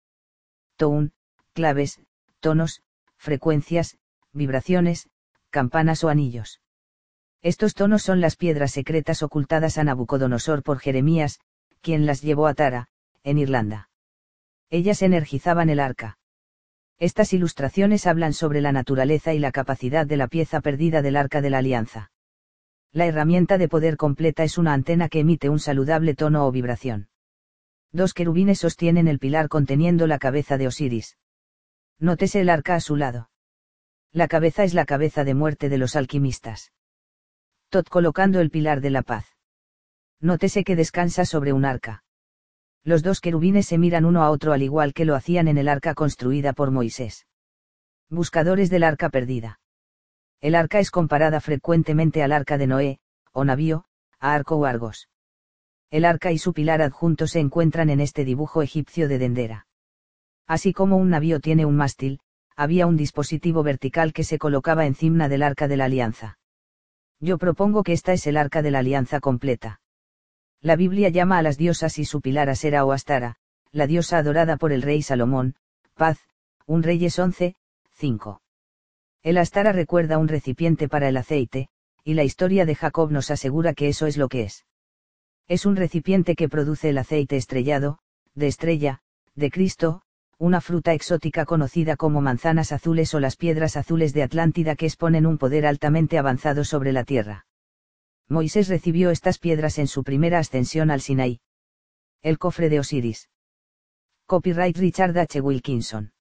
tone, 0.76 1.10
claves, 1.52 2.00
tonos, 2.40 2.82
frecuencias, 3.16 3.98
vibraciones, 4.32 5.08
campanas 5.50 6.04
o 6.04 6.08
anillos. 6.08 6.60
Estos 7.42 7.74
tonos 7.74 8.02
son 8.02 8.20
las 8.20 8.36
piedras 8.36 8.70
secretas 8.70 9.22
ocultadas 9.22 9.76
a 9.76 9.84
Nabucodonosor 9.84 10.62
por 10.62 10.78
Jeremías, 10.78 11.40
quien 11.80 12.06
las 12.06 12.22
llevó 12.22 12.46
a 12.46 12.54
Tara, 12.54 12.88
en 13.24 13.38
Irlanda. 13.38 13.90
Ellas 14.70 15.02
energizaban 15.02 15.68
el 15.68 15.80
arca. 15.80 16.18
Estas 16.98 17.32
ilustraciones 17.32 18.06
hablan 18.06 18.32
sobre 18.32 18.60
la 18.60 18.70
naturaleza 18.70 19.34
y 19.34 19.40
la 19.40 19.50
capacidad 19.50 20.06
de 20.06 20.16
la 20.16 20.28
pieza 20.28 20.60
perdida 20.60 21.02
del 21.02 21.16
arca 21.16 21.40
de 21.40 21.50
la 21.50 21.58
alianza. 21.58 22.11
La 22.92 23.06
herramienta 23.06 23.56
de 23.56 23.68
poder 23.68 23.96
completa 23.96 24.44
es 24.44 24.58
una 24.58 24.74
antena 24.74 25.08
que 25.08 25.20
emite 25.20 25.48
un 25.48 25.58
saludable 25.58 26.14
tono 26.14 26.46
o 26.46 26.52
vibración. 26.52 27.08
Dos 27.90 28.12
querubines 28.12 28.58
sostienen 28.58 29.08
el 29.08 29.18
pilar 29.18 29.48
conteniendo 29.48 30.06
la 30.06 30.18
cabeza 30.18 30.58
de 30.58 30.66
Osiris. 30.66 31.16
Nótese 31.98 32.42
el 32.42 32.50
arca 32.50 32.74
a 32.74 32.80
su 32.80 32.96
lado. 32.96 33.30
La 34.12 34.28
cabeza 34.28 34.62
es 34.62 34.74
la 34.74 34.84
cabeza 34.84 35.24
de 35.24 35.32
muerte 35.32 35.70
de 35.70 35.78
los 35.78 35.96
alquimistas. 35.96 36.70
Tot 37.70 37.88
colocando 37.88 38.40
el 38.40 38.50
pilar 38.50 38.82
de 38.82 38.90
la 38.90 39.00
paz. 39.00 39.24
Nótese 40.20 40.62
que 40.62 40.76
descansa 40.76 41.24
sobre 41.24 41.54
un 41.54 41.64
arca. 41.64 42.04
Los 42.84 43.02
dos 43.02 43.20
querubines 43.20 43.66
se 43.66 43.78
miran 43.78 44.04
uno 44.04 44.22
a 44.22 44.30
otro 44.30 44.52
al 44.52 44.60
igual 44.60 44.92
que 44.92 45.06
lo 45.06 45.14
hacían 45.14 45.48
en 45.48 45.56
el 45.56 45.68
arca 45.68 45.94
construida 45.94 46.52
por 46.52 46.70
Moisés. 46.70 47.26
Buscadores 48.10 48.68
del 48.68 48.84
arca 48.84 49.08
perdida. 49.08 49.61
El 50.42 50.56
arca 50.56 50.80
es 50.80 50.90
comparada 50.90 51.40
frecuentemente 51.40 52.20
al 52.24 52.32
arca 52.32 52.58
de 52.58 52.66
Noé, 52.66 52.98
o 53.30 53.44
navío, 53.44 53.84
a 54.18 54.34
arco 54.34 54.56
o 54.56 54.64
argos. 54.64 55.08
El 55.88 56.04
arca 56.04 56.32
y 56.32 56.38
su 56.38 56.52
pilar 56.52 56.82
adjunto 56.82 57.28
se 57.28 57.38
encuentran 57.38 57.90
en 57.90 58.00
este 58.00 58.24
dibujo 58.24 58.60
egipcio 58.60 59.06
de 59.06 59.18
Dendera. 59.18 59.68
Así 60.48 60.72
como 60.72 60.96
un 60.96 61.10
navío 61.10 61.38
tiene 61.38 61.64
un 61.64 61.76
mástil, 61.76 62.18
había 62.56 62.88
un 62.88 62.96
dispositivo 62.96 63.62
vertical 63.62 64.12
que 64.12 64.24
se 64.24 64.38
colocaba 64.38 64.84
encima 64.84 65.28
del 65.28 65.44
arca 65.44 65.68
de 65.68 65.76
la 65.76 65.84
alianza. 65.84 66.40
Yo 67.20 67.38
propongo 67.38 67.84
que 67.84 67.92
esta 67.92 68.12
es 68.12 68.26
el 68.26 68.36
arca 68.36 68.62
de 68.62 68.72
la 68.72 68.80
alianza 68.80 69.20
completa. 69.20 69.80
La 70.60 70.74
Biblia 70.74 71.08
llama 71.08 71.38
a 71.38 71.42
las 71.42 71.56
diosas 71.56 72.00
y 72.00 72.04
su 72.04 72.20
pilar 72.20 72.50
Asera 72.50 72.84
o 72.84 72.90
Astara, 72.90 73.36
la 73.70 73.86
diosa 73.86 74.18
adorada 74.18 74.56
por 74.56 74.72
el 74.72 74.82
rey 74.82 75.02
Salomón, 75.02 75.54
paz, 75.94 76.18
un 76.66 76.82
Reyes 76.82 77.16
11, 77.16 77.54
5. 77.92 78.41
El 79.22 79.38
Astara 79.38 79.72
recuerda 79.72 80.18
un 80.18 80.28
recipiente 80.28 80.88
para 80.88 81.08
el 81.08 81.16
aceite, 81.16 81.68
y 82.04 82.14
la 82.14 82.24
historia 82.24 82.66
de 82.66 82.74
Jacob 82.74 83.12
nos 83.12 83.30
asegura 83.30 83.72
que 83.72 83.88
eso 83.88 84.06
es 84.06 84.16
lo 84.16 84.28
que 84.28 84.42
es. 84.42 84.66
Es 85.46 85.64
un 85.64 85.76
recipiente 85.76 86.34
que 86.34 86.48
produce 86.48 86.88
el 86.88 86.98
aceite 86.98 87.36
estrellado, 87.36 87.98
de 88.34 88.48
estrella, 88.48 89.00
de 89.34 89.50
Cristo, 89.50 90.02
una 90.38 90.60
fruta 90.60 90.92
exótica 90.92 91.44
conocida 91.44 91.96
como 91.96 92.20
manzanas 92.20 92.72
azules 92.72 93.14
o 93.14 93.20
las 93.20 93.36
piedras 93.36 93.76
azules 93.76 94.12
de 94.12 94.24
Atlántida 94.24 94.74
que 94.74 94.86
exponen 94.86 95.24
un 95.24 95.38
poder 95.38 95.66
altamente 95.66 96.18
avanzado 96.18 96.64
sobre 96.64 96.92
la 96.92 97.04
tierra. 97.04 97.46
Moisés 98.28 98.68
recibió 98.68 99.10
estas 99.10 99.38
piedras 99.38 99.78
en 99.78 99.86
su 99.86 100.02
primera 100.02 100.40
ascensión 100.40 100.90
al 100.90 101.00
Sinaí. 101.00 101.40
El 102.22 102.38
cofre 102.38 102.68
de 102.68 102.80
Osiris. 102.80 103.28
Copyright 104.26 104.76
Richard 104.78 105.16
H. 105.16 105.40
Wilkinson. 105.40 106.11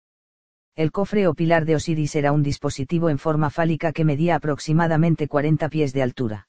El 0.81 0.91
cofre 0.91 1.27
o 1.27 1.35
pilar 1.35 1.65
de 1.65 1.75
Osiris 1.75 2.15
era 2.15 2.31
un 2.31 2.41
dispositivo 2.41 3.11
en 3.11 3.19
forma 3.19 3.51
fálica 3.51 3.91
que 3.91 4.03
medía 4.03 4.33
aproximadamente 4.35 5.27
40 5.27 5.69
pies 5.69 5.93
de 5.93 6.01
altura. 6.01 6.47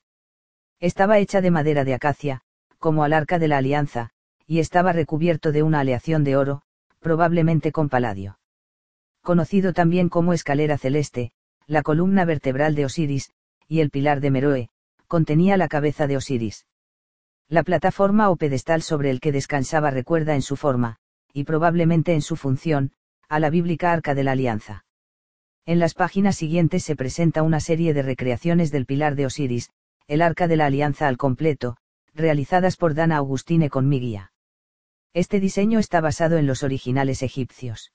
Estaba 0.80 1.18
hecha 1.18 1.42
de 1.42 1.50
madera 1.50 1.84
de 1.84 1.92
acacia, 1.92 2.40
como 2.78 3.04
al 3.04 3.12
arca 3.12 3.38
de 3.38 3.48
la 3.48 3.58
alianza, 3.58 4.08
y 4.46 4.60
estaba 4.60 4.94
recubierto 4.94 5.52
de 5.52 5.62
una 5.62 5.80
aleación 5.80 6.24
de 6.24 6.38
oro, 6.38 6.62
probablemente 6.98 7.72
con 7.72 7.90
paladio. 7.90 8.38
Conocido 9.20 9.74
también 9.74 10.08
como 10.08 10.32
escalera 10.32 10.78
celeste, 10.78 11.32
la 11.66 11.82
columna 11.82 12.24
vertebral 12.24 12.74
de 12.74 12.86
Osiris, 12.86 13.32
y 13.68 13.80
el 13.80 13.90
pilar 13.90 14.22
de 14.22 14.30
Meroe, 14.30 14.70
contenía 15.08 15.58
la 15.58 15.68
cabeza 15.68 16.06
de 16.06 16.16
Osiris. 16.16 16.64
La 17.50 17.64
plataforma 17.64 18.30
o 18.30 18.36
pedestal 18.36 18.80
sobre 18.80 19.10
el 19.10 19.20
que 19.20 19.30
descansaba 19.30 19.90
recuerda 19.90 20.34
en 20.34 20.40
su 20.40 20.56
forma, 20.56 20.96
y 21.34 21.44
probablemente 21.44 22.14
en 22.14 22.22
su 22.22 22.36
función, 22.36 22.92
a 23.32 23.40
la 23.40 23.48
bíblica 23.48 23.92
Arca 23.92 24.14
de 24.14 24.24
la 24.24 24.32
Alianza. 24.32 24.84
En 25.64 25.78
las 25.78 25.94
páginas 25.94 26.36
siguientes 26.36 26.84
se 26.84 26.96
presenta 26.96 27.42
una 27.42 27.60
serie 27.60 27.94
de 27.94 28.02
recreaciones 28.02 28.70
del 28.70 28.84
pilar 28.84 29.14
de 29.14 29.24
Osiris, 29.24 29.70
el 30.06 30.20
Arca 30.20 30.48
de 30.48 30.58
la 30.58 30.66
Alianza 30.66 31.08
al 31.08 31.16
completo, 31.16 31.78
realizadas 32.12 32.76
por 32.76 32.92
Dana 32.92 33.16
Augustine 33.16 33.70
con 33.70 33.88
mi 33.88 34.00
guía. 34.00 34.32
Este 35.14 35.40
diseño 35.40 35.78
está 35.78 36.02
basado 36.02 36.36
en 36.36 36.46
los 36.46 36.62
originales 36.62 37.22
egipcios. 37.22 37.94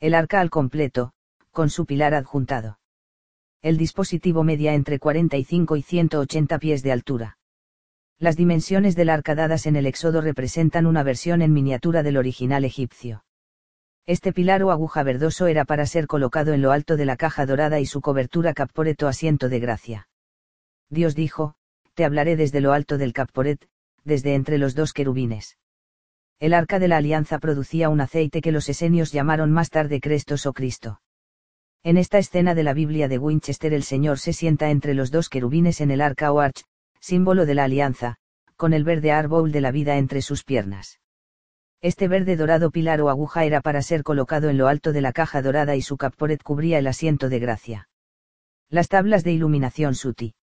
El 0.00 0.12
arca 0.12 0.40
al 0.40 0.50
completo, 0.50 1.12
con 1.52 1.70
su 1.70 1.86
pilar 1.86 2.14
adjuntado. 2.14 2.80
El 3.62 3.78
dispositivo 3.78 4.42
media 4.42 4.74
entre 4.74 4.98
45 4.98 5.76
y 5.76 5.82
180 5.82 6.58
pies 6.58 6.82
de 6.82 6.90
altura. 6.90 7.38
Las 8.18 8.36
dimensiones 8.36 8.96
del 8.96 9.10
arca 9.10 9.36
dadas 9.36 9.66
en 9.66 9.76
el 9.76 9.86
Éxodo 9.86 10.20
representan 10.20 10.84
una 10.84 11.04
versión 11.04 11.42
en 11.42 11.52
miniatura 11.52 12.02
del 12.02 12.16
original 12.16 12.64
egipcio. 12.64 13.22
Este 14.08 14.32
pilar 14.32 14.64
o 14.64 14.72
aguja 14.72 15.04
verdoso 15.04 15.46
era 15.46 15.64
para 15.64 15.86
ser 15.86 16.08
colocado 16.08 16.52
en 16.52 16.62
lo 16.62 16.72
alto 16.72 16.96
de 16.96 17.04
la 17.04 17.16
caja 17.16 17.46
dorada 17.46 17.78
y 17.78 17.86
su 17.86 18.00
cobertura 18.00 18.54
capporeto 18.54 19.06
asiento 19.06 19.48
de 19.48 19.60
gracia. 19.60 20.08
Dios 20.90 21.14
dijo, 21.14 21.54
Te 21.94 22.04
hablaré 22.04 22.34
desde 22.34 22.60
lo 22.60 22.72
alto 22.72 22.98
del 22.98 23.12
capporet, 23.12 23.64
desde 24.02 24.34
entre 24.34 24.58
los 24.58 24.74
dos 24.74 24.92
querubines 24.92 25.56
el 26.40 26.54
arca 26.54 26.78
de 26.78 26.86
la 26.86 26.98
alianza 26.98 27.38
producía 27.40 27.88
un 27.88 28.00
aceite 28.00 28.40
que 28.40 28.52
los 28.52 28.68
esenios 28.68 29.10
llamaron 29.10 29.50
más 29.50 29.70
tarde 29.70 30.00
Crestos 30.00 30.46
o 30.46 30.52
Cristo. 30.52 31.00
En 31.82 31.96
esta 31.96 32.18
escena 32.18 32.54
de 32.54 32.62
la 32.62 32.74
Biblia 32.74 33.08
de 33.08 33.18
Winchester 33.18 33.72
el 33.72 33.82
Señor 33.82 34.20
se 34.20 34.32
sienta 34.32 34.70
entre 34.70 34.94
los 34.94 35.10
dos 35.10 35.28
querubines 35.28 35.80
en 35.80 35.90
el 35.90 36.00
arca 36.00 36.32
o 36.32 36.38
arch, 36.38 36.62
símbolo 37.00 37.44
de 37.44 37.54
la 37.54 37.64
alianza, 37.64 38.16
con 38.56 38.72
el 38.72 38.84
verde 38.84 39.10
árbol 39.10 39.50
de 39.50 39.60
la 39.60 39.72
vida 39.72 39.96
entre 39.96 40.22
sus 40.22 40.44
piernas. 40.44 41.00
Este 41.80 42.08
verde 42.08 42.36
dorado 42.36 42.72
pilar 42.72 43.00
o 43.00 43.08
aguja 43.08 43.44
era 43.44 43.60
para 43.60 43.82
ser 43.82 44.02
colocado 44.02 44.48
en 44.48 44.58
lo 44.58 44.66
alto 44.66 44.92
de 44.92 45.00
la 45.00 45.12
caja 45.12 45.42
dorada 45.42 45.76
y 45.76 45.82
su 45.82 45.96
capporet 45.96 46.42
cubría 46.42 46.78
el 46.78 46.88
asiento 46.88 47.28
de 47.28 47.38
gracia. 47.38 47.88
Las 48.68 48.88
tablas 48.88 49.22
de 49.22 49.32
iluminación 49.32 49.94
Suti. 49.94 50.34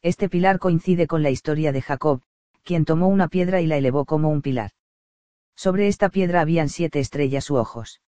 Este 0.00 0.30
pilar 0.30 0.58
coincide 0.58 1.06
con 1.06 1.22
la 1.22 1.30
historia 1.30 1.70
de 1.70 1.82
Jacob, 1.82 2.22
quien 2.62 2.86
tomó 2.86 3.08
una 3.08 3.28
piedra 3.28 3.60
y 3.60 3.66
la 3.66 3.76
elevó 3.76 4.06
como 4.06 4.30
un 4.30 4.40
pilar. 4.40 4.70
Sobre 5.54 5.86
esta 5.86 6.08
piedra 6.08 6.40
habían 6.40 6.70
siete 6.70 6.98
estrellas 6.98 7.50
u 7.50 7.56
ojos. 7.56 8.00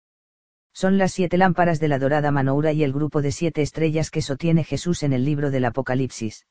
Son 0.74 0.98
las 0.98 1.12
siete 1.12 1.38
lámparas 1.38 1.80
de 1.80 1.90
la 1.90 2.00
dorada 2.00 2.32
Manoura 2.32 2.72
y 2.72 2.84
el 2.84 2.94
grupo 2.94 3.22
de 3.22 3.32
siete 3.32 3.62
estrellas 3.62 4.12
que 4.12 4.22
sostiene 4.22 4.64
Jesús 4.64 5.04
en 5.04 5.12
el 5.14 5.26
libro 5.26 5.52
del 5.52 5.66
Apocalipsis. 5.66 6.48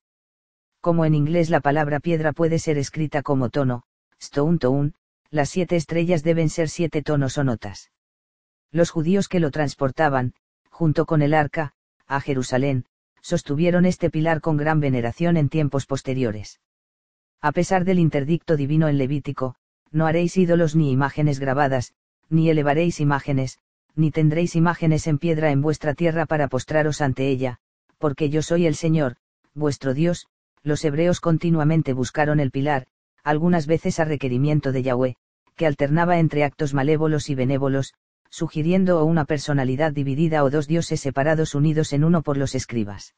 Como 0.80 1.06
en 1.06 1.14
inglés 1.14 1.48
la 1.48 1.60
palabra 1.60 1.98
piedra 1.98 2.32
puede 2.32 2.58
ser 2.58 2.76
escrita 2.76 3.22
como 3.22 3.48
tono, 3.48 3.84
stone 4.18 4.58
tone, 4.58 4.92
las 5.34 5.50
siete 5.50 5.74
estrellas 5.74 6.22
deben 6.22 6.48
ser 6.48 6.68
siete 6.68 7.02
tonos 7.02 7.38
o 7.38 7.42
notas. 7.42 7.90
Los 8.70 8.90
judíos 8.90 9.26
que 9.26 9.40
lo 9.40 9.50
transportaban, 9.50 10.34
junto 10.70 11.06
con 11.06 11.22
el 11.22 11.34
arca, 11.34 11.72
a 12.06 12.20
Jerusalén, 12.20 12.84
sostuvieron 13.20 13.84
este 13.84 14.10
pilar 14.10 14.40
con 14.40 14.56
gran 14.56 14.78
veneración 14.78 15.36
en 15.36 15.48
tiempos 15.48 15.86
posteriores. 15.86 16.60
A 17.40 17.50
pesar 17.50 17.84
del 17.84 17.98
interdicto 17.98 18.56
divino 18.56 18.86
en 18.86 18.96
Levítico, 18.96 19.56
no 19.90 20.06
haréis 20.06 20.36
ídolos 20.36 20.76
ni 20.76 20.92
imágenes 20.92 21.40
grabadas, 21.40 21.94
ni 22.28 22.48
elevaréis 22.48 23.00
imágenes, 23.00 23.58
ni 23.96 24.12
tendréis 24.12 24.54
imágenes 24.54 25.08
en 25.08 25.18
piedra 25.18 25.50
en 25.50 25.62
vuestra 25.62 25.94
tierra 25.94 26.26
para 26.26 26.46
postraros 26.46 27.00
ante 27.00 27.28
ella, 27.28 27.58
porque 27.98 28.30
yo 28.30 28.40
soy 28.40 28.66
el 28.66 28.76
Señor, 28.76 29.16
vuestro 29.52 29.94
Dios, 29.94 30.28
los 30.62 30.84
hebreos 30.84 31.18
continuamente 31.18 31.92
buscaron 31.92 32.38
el 32.38 32.52
pilar, 32.52 32.86
algunas 33.24 33.66
veces 33.66 33.98
a 33.98 34.04
requerimiento 34.04 34.70
de 34.70 34.82
Yahweh, 34.84 35.16
que 35.56 35.66
alternaba 35.66 36.18
entre 36.18 36.44
actos 36.44 36.74
malévolos 36.74 37.30
y 37.30 37.34
benévolos, 37.34 37.94
sugiriendo 38.30 39.00
o 39.00 39.04
una 39.04 39.24
personalidad 39.24 39.92
dividida 39.92 40.42
o 40.42 40.50
dos 40.50 40.66
dioses 40.66 41.00
separados 41.00 41.54
unidos 41.54 41.92
en 41.92 42.04
uno 42.04 42.22
por 42.22 42.36
los 42.36 42.54
escribas. 42.54 43.14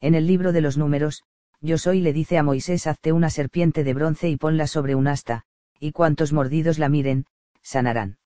En 0.00 0.14
el 0.14 0.26
libro 0.26 0.52
de 0.52 0.60
los 0.60 0.78
números, 0.78 1.24
yo 1.60 1.76
soy 1.76 2.00
le 2.00 2.12
dice 2.12 2.38
a 2.38 2.44
Moisés 2.44 2.86
hazte 2.86 3.12
una 3.12 3.30
serpiente 3.30 3.82
de 3.82 3.94
bronce 3.94 4.28
y 4.28 4.36
ponla 4.36 4.68
sobre 4.68 4.94
un 4.94 5.08
asta, 5.08 5.42
y 5.80 5.90
cuantos 5.92 6.32
mordidos 6.32 6.78
la 6.78 6.88
miren, 6.88 7.26
sanarán. 7.62 8.18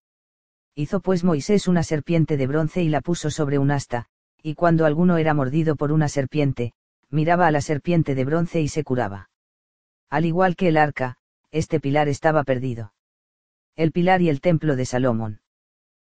Hizo 0.74 1.00
pues 1.00 1.24
Moisés 1.24 1.68
una 1.68 1.82
serpiente 1.82 2.36
de 2.36 2.46
bronce 2.46 2.82
y 2.82 2.88
la 2.88 3.00
puso 3.00 3.30
sobre 3.30 3.58
un 3.58 3.70
asta, 3.70 4.06
y 4.42 4.54
cuando 4.54 4.84
alguno 4.84 5.16
era 5.16 5.34
mordido 5.34 5.76
por 5.76 5.92
una 5.92 6.08
serpiente, 6.08 6.72
miraba 7.10 7.46
a 7.46 7.50
la 7.50 7.60
serpiente 7.60 8.14
de 8.14 8.24
bronce 8.24 8.60
y 8.60 8.68
se 8.68 8.84
curaba. 8.84 9.30
Al 10.10 10.24
igual 10.24 10.56
que 10.56 10.68
el 10.68 10.76
arca, 10.76 11.16
este 11.50 11.80
pilar 11.80 12.08
estaba 12.08 12.44
perdido. 12.44 12.92
El 13.74 13.90
pilar 13.90 14.20
y 14.20 14.28
el 14.28 14.42
templo 14.42 14.76
de 14.76 14.84
Salomón. 14.84 15.40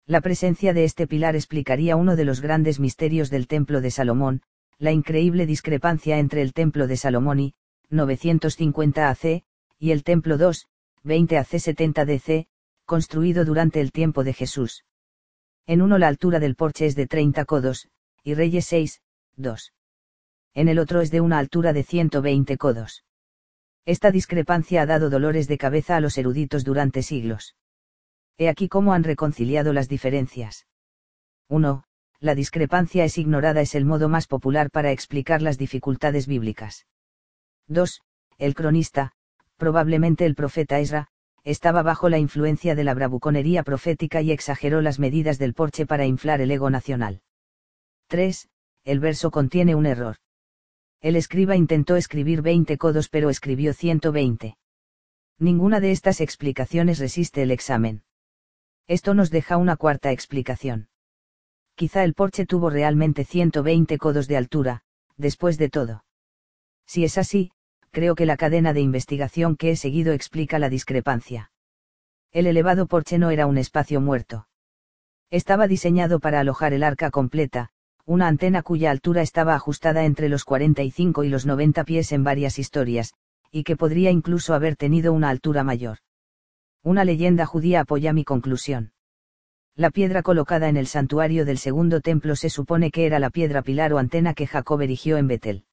La 0.06 0.20
presencia 0.20 0.72
de 0.72 0.82
este 0.82 1.06
pilar 1.06 1.36
explicaría 1.36 1.94
uno 1.94 2.16
de 2.16 2.24
los 2.24 2.40
grandes 2.40 2.80
misterios 2.80 3.30
del 3.30 3.46
templo 3.46 3.80
de 3.80 3.92
Salomón, 3.92 4.42
la 4.78 4.90
increíble 4.90 5.46
discrepancia 5.46 6.18
entre 6.18 6.42
el 6.42 6.52
templo 6.52 6.88
de 6.88 6.96
Salomón 6.96 7.38
y, 7.38 7.54
950 7.90 9.08
AC, 9.08 9.44
y 9.78 9.92
el 9.92 10.02
templo 10.02 10.36
2, 10.36 10.66
20 11.04 11.38
AC 11.38 11.60
70 11.60 12.04
DC, 12.04 12.48
construido 12.86 13.44
durante 13.44 13.80
el 13.80 13.92
tiempo 13.92 14.24
de 14.24 14.32
Jesús. 14.32 14.84
En 15.66 15.80
uno 15.80 15.96
la 15.98 16.08
altura 16.08 16.40
del 16.40 16.56
porche 16.56 16.86
es 16.86 16.96
de 16.96 17.06
30 17.06 17.44
codos, 17.44 17.88
y 18.24 18.34
Reyes 18.34 18.66
6, 18.66 19.00
2. 19.36 19.72
En 20.54 20.68
el 20.68 20.80
otro 20.80 21.00
es 21.00 21.12
de 21.12 21.20
una 21.20 21.38
altura 21.38 21.72
de 21.72 21.84
120 21.84 22.56
codos. 22.58 23.04
Esta 23.86 24.10
discrepancia 24.10 24.82
ha 24.82 24.86
dado 24.86 25.10
dolores 25.10 25.46
de 25.46 25.58
cabeza 25.58 25.96
a 25.96 26.00
los 26.00 26.16
eruditos 26.16 26.64
durante 26.64 27.02
siglos. 27.02 27.54
He 28.38 28.48
aquí 28.48 28.68
cómo 28.68 28.94
han 28.94 29.04
reconciliado 29.04 29.72
las 29.72 29.88
diferencias. 29.88 30.66
1. 31.48 31.84
La 32.20 32.34
discrepancia 32.34 33.04
es 33.04 33.18
ignorada 33.18 33.60
es 33.60 33.74
el 33.74 33.84
modo 33.84 34.08
más 34.08 34.26
popular 34.26 34.70
para 34.70 34.90
explicar 34.90 35.42
las 35.42 35.58
dificultades 35.58 36.26
bíblicas. 36.26 36.86
2. 37.68 38.00
El 38.38 38.54
cronista, 38.54 39.12
probablemente 39.56 40.24
el 40.24 40.34
profeta 40.34 40.80
Esra, 40.80 41.08
estaba 41.44 41.82
bajo 41.82 42.08
la 42.08 42.18
influencia 42.18 42.74
de 42.74 42.84
la 42.84 42.94
bravuconería 42.94 43.62
profética 43.62 44.22
y 44.22 44.32
exageró 44.32 44.80
las 44.80 44.98
medidas 44.98 45.38
del 45.38 45.52
porche 45.52 45.84
para 45.84 46.06
inflar 46.06 46.40
el 46.40 46.50
ego 46.50 46.70
nacional. 46.70 47.20
3. 48.08 48.48
El 48.84 49.00
verso 49.00 49.30
contiene 49.30 49.74
un 49.74 49.84
error. 49.84 50.16
El 51.00 51.16
escriba 51.16 51.56
intentó 51.56 51.96
escribir 51.96 52.42
20 52.42 52.78
codos 52.78 53.08
pero 53.08 53.30
escribió 53.30 53.74
120. 53.74 54.56
Ninguna 55.38 55.80
de 55.80 55.90
estas 55.90 56.20
explicaciones 56.20 56.98
resiste 56.98 57.42
el 57.42 57.50
examen. 57.50 58.04
Esto 58.86 59.14
nos 59.14 59.30
deja 59.30 59.56
una 59.56 59.76
cuarta 59.76 60.12
explicación. 60.12 60.88
Quizá 61.74 62.04
el 62.04 62.14
porche 62.14 62.46
tuvo 62.46 62.70
realmente 62.70 63.24
120 63.24 63.98
codos 63.98 64.28
de 64.28 64.36
altura, 64.36 64.82
después 65.16 65.58
de 65.58 65.68
todo. 65.70 66.04
Si 66.86 67.04
es 67.04 67.18
así, 67.18 67.50
creo 67.90 68.14
que 68.14 68.26
la 68.26 68.36
cadena 68.36 68.72
de 68.72 68.80
investigación 68.80 69.56
que 69.56 69.70
he 69.70 69.76
seguido 69.76 70.12
explica 70.12 70.58
la 70.58 70.68
discrepancia. 70.68 71.50
El 72.30 72.46
elevado 72.46 72.86
porche 72.86 73.18
no 73.18 73.30
era 73.30 73.46
un 73.46 73.58
espacio 73.58 74.00
muerto. 74.00 74.48
Estaba 75.30 75.66
diseñado 75.66 76.20
para 76.20 76.40
alojar 76.40 76.72
el 76.74 76.82
arca 76.82 77.10
completa, 77.10 77.70
una 78.06 78.28
antena 78.28 78.62
cuya 78.62 78.90
altura 78.90 79.22
estaba 79.22 79.54
ajustada 79.54 80.04
entre 80.04 80.28
los 80.28 80.44
45 80.44 81.24
y 81.24 81.28
los 81.28 81.46
90 81.46 81.84
pies 81.84 82.12
en 82.12 82.22
varias 82.22 82.58
historias, 82.58 83.14
y 83.50 83.64
que 83.64 83.76
podría 83.76 84.10
incluso 84.10 84.52
haber 84.52 84.76
tenido 84.76 85.12
una 85.12 85.30
altura 85.30 85.64
mayor. 85.64 85.98
Una 86.82 87.04
leyenda 87.04 87.46
judía 87.46 87.80
apoya 87.80 88.12
mi 88.12 88.24
conclusión. 88.24 88.92
La 89.74 89.90
piedra 89.90 90.22
colocada 90.22 90.68
en 90.68 90.76
el 90.76 90.86
santuario 90.86 91.44
del 91.44 91.58
segundo 91.58 92.00
templo 92.00 92.36
se 92.36 92.50
supone 92.50 92.90
que 92.90 93.06
era 93.06 93.18
la 93.18 93.30
piedra 93.30 93.62
pilar 93.62 93.92
o 93.92 93.98
antena 93.98 94.34
que 94.34 94.46
Jacob 94.46 94.82
erigió 94.82 95.16
en 95.16 95.26
Betel. 95.26 95.64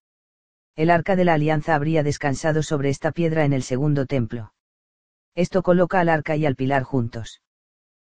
El 0.75 0.89
arca 0.89 1.17
de 1.17 1.25
la 1.25 1.33
alianza 1.33 1.75
habría 1.75 2.01
descansado 2.01 2.63
sobre 2.63 2.89
esta 2.89 3.11
piedra 3.11 3.43
en 3.43 3.51
el 3.51 3.61
segundo 3.61 4.05
templo. 4.05 4.53
Esto 5.35 5.63
coloca 5.63 5.99
al 5.99 6.09
arca 6.09 6.35
y 6.35 6.45
al 6.45 6.55
pilar 6.55 6.83
juntos. 6.83 7.41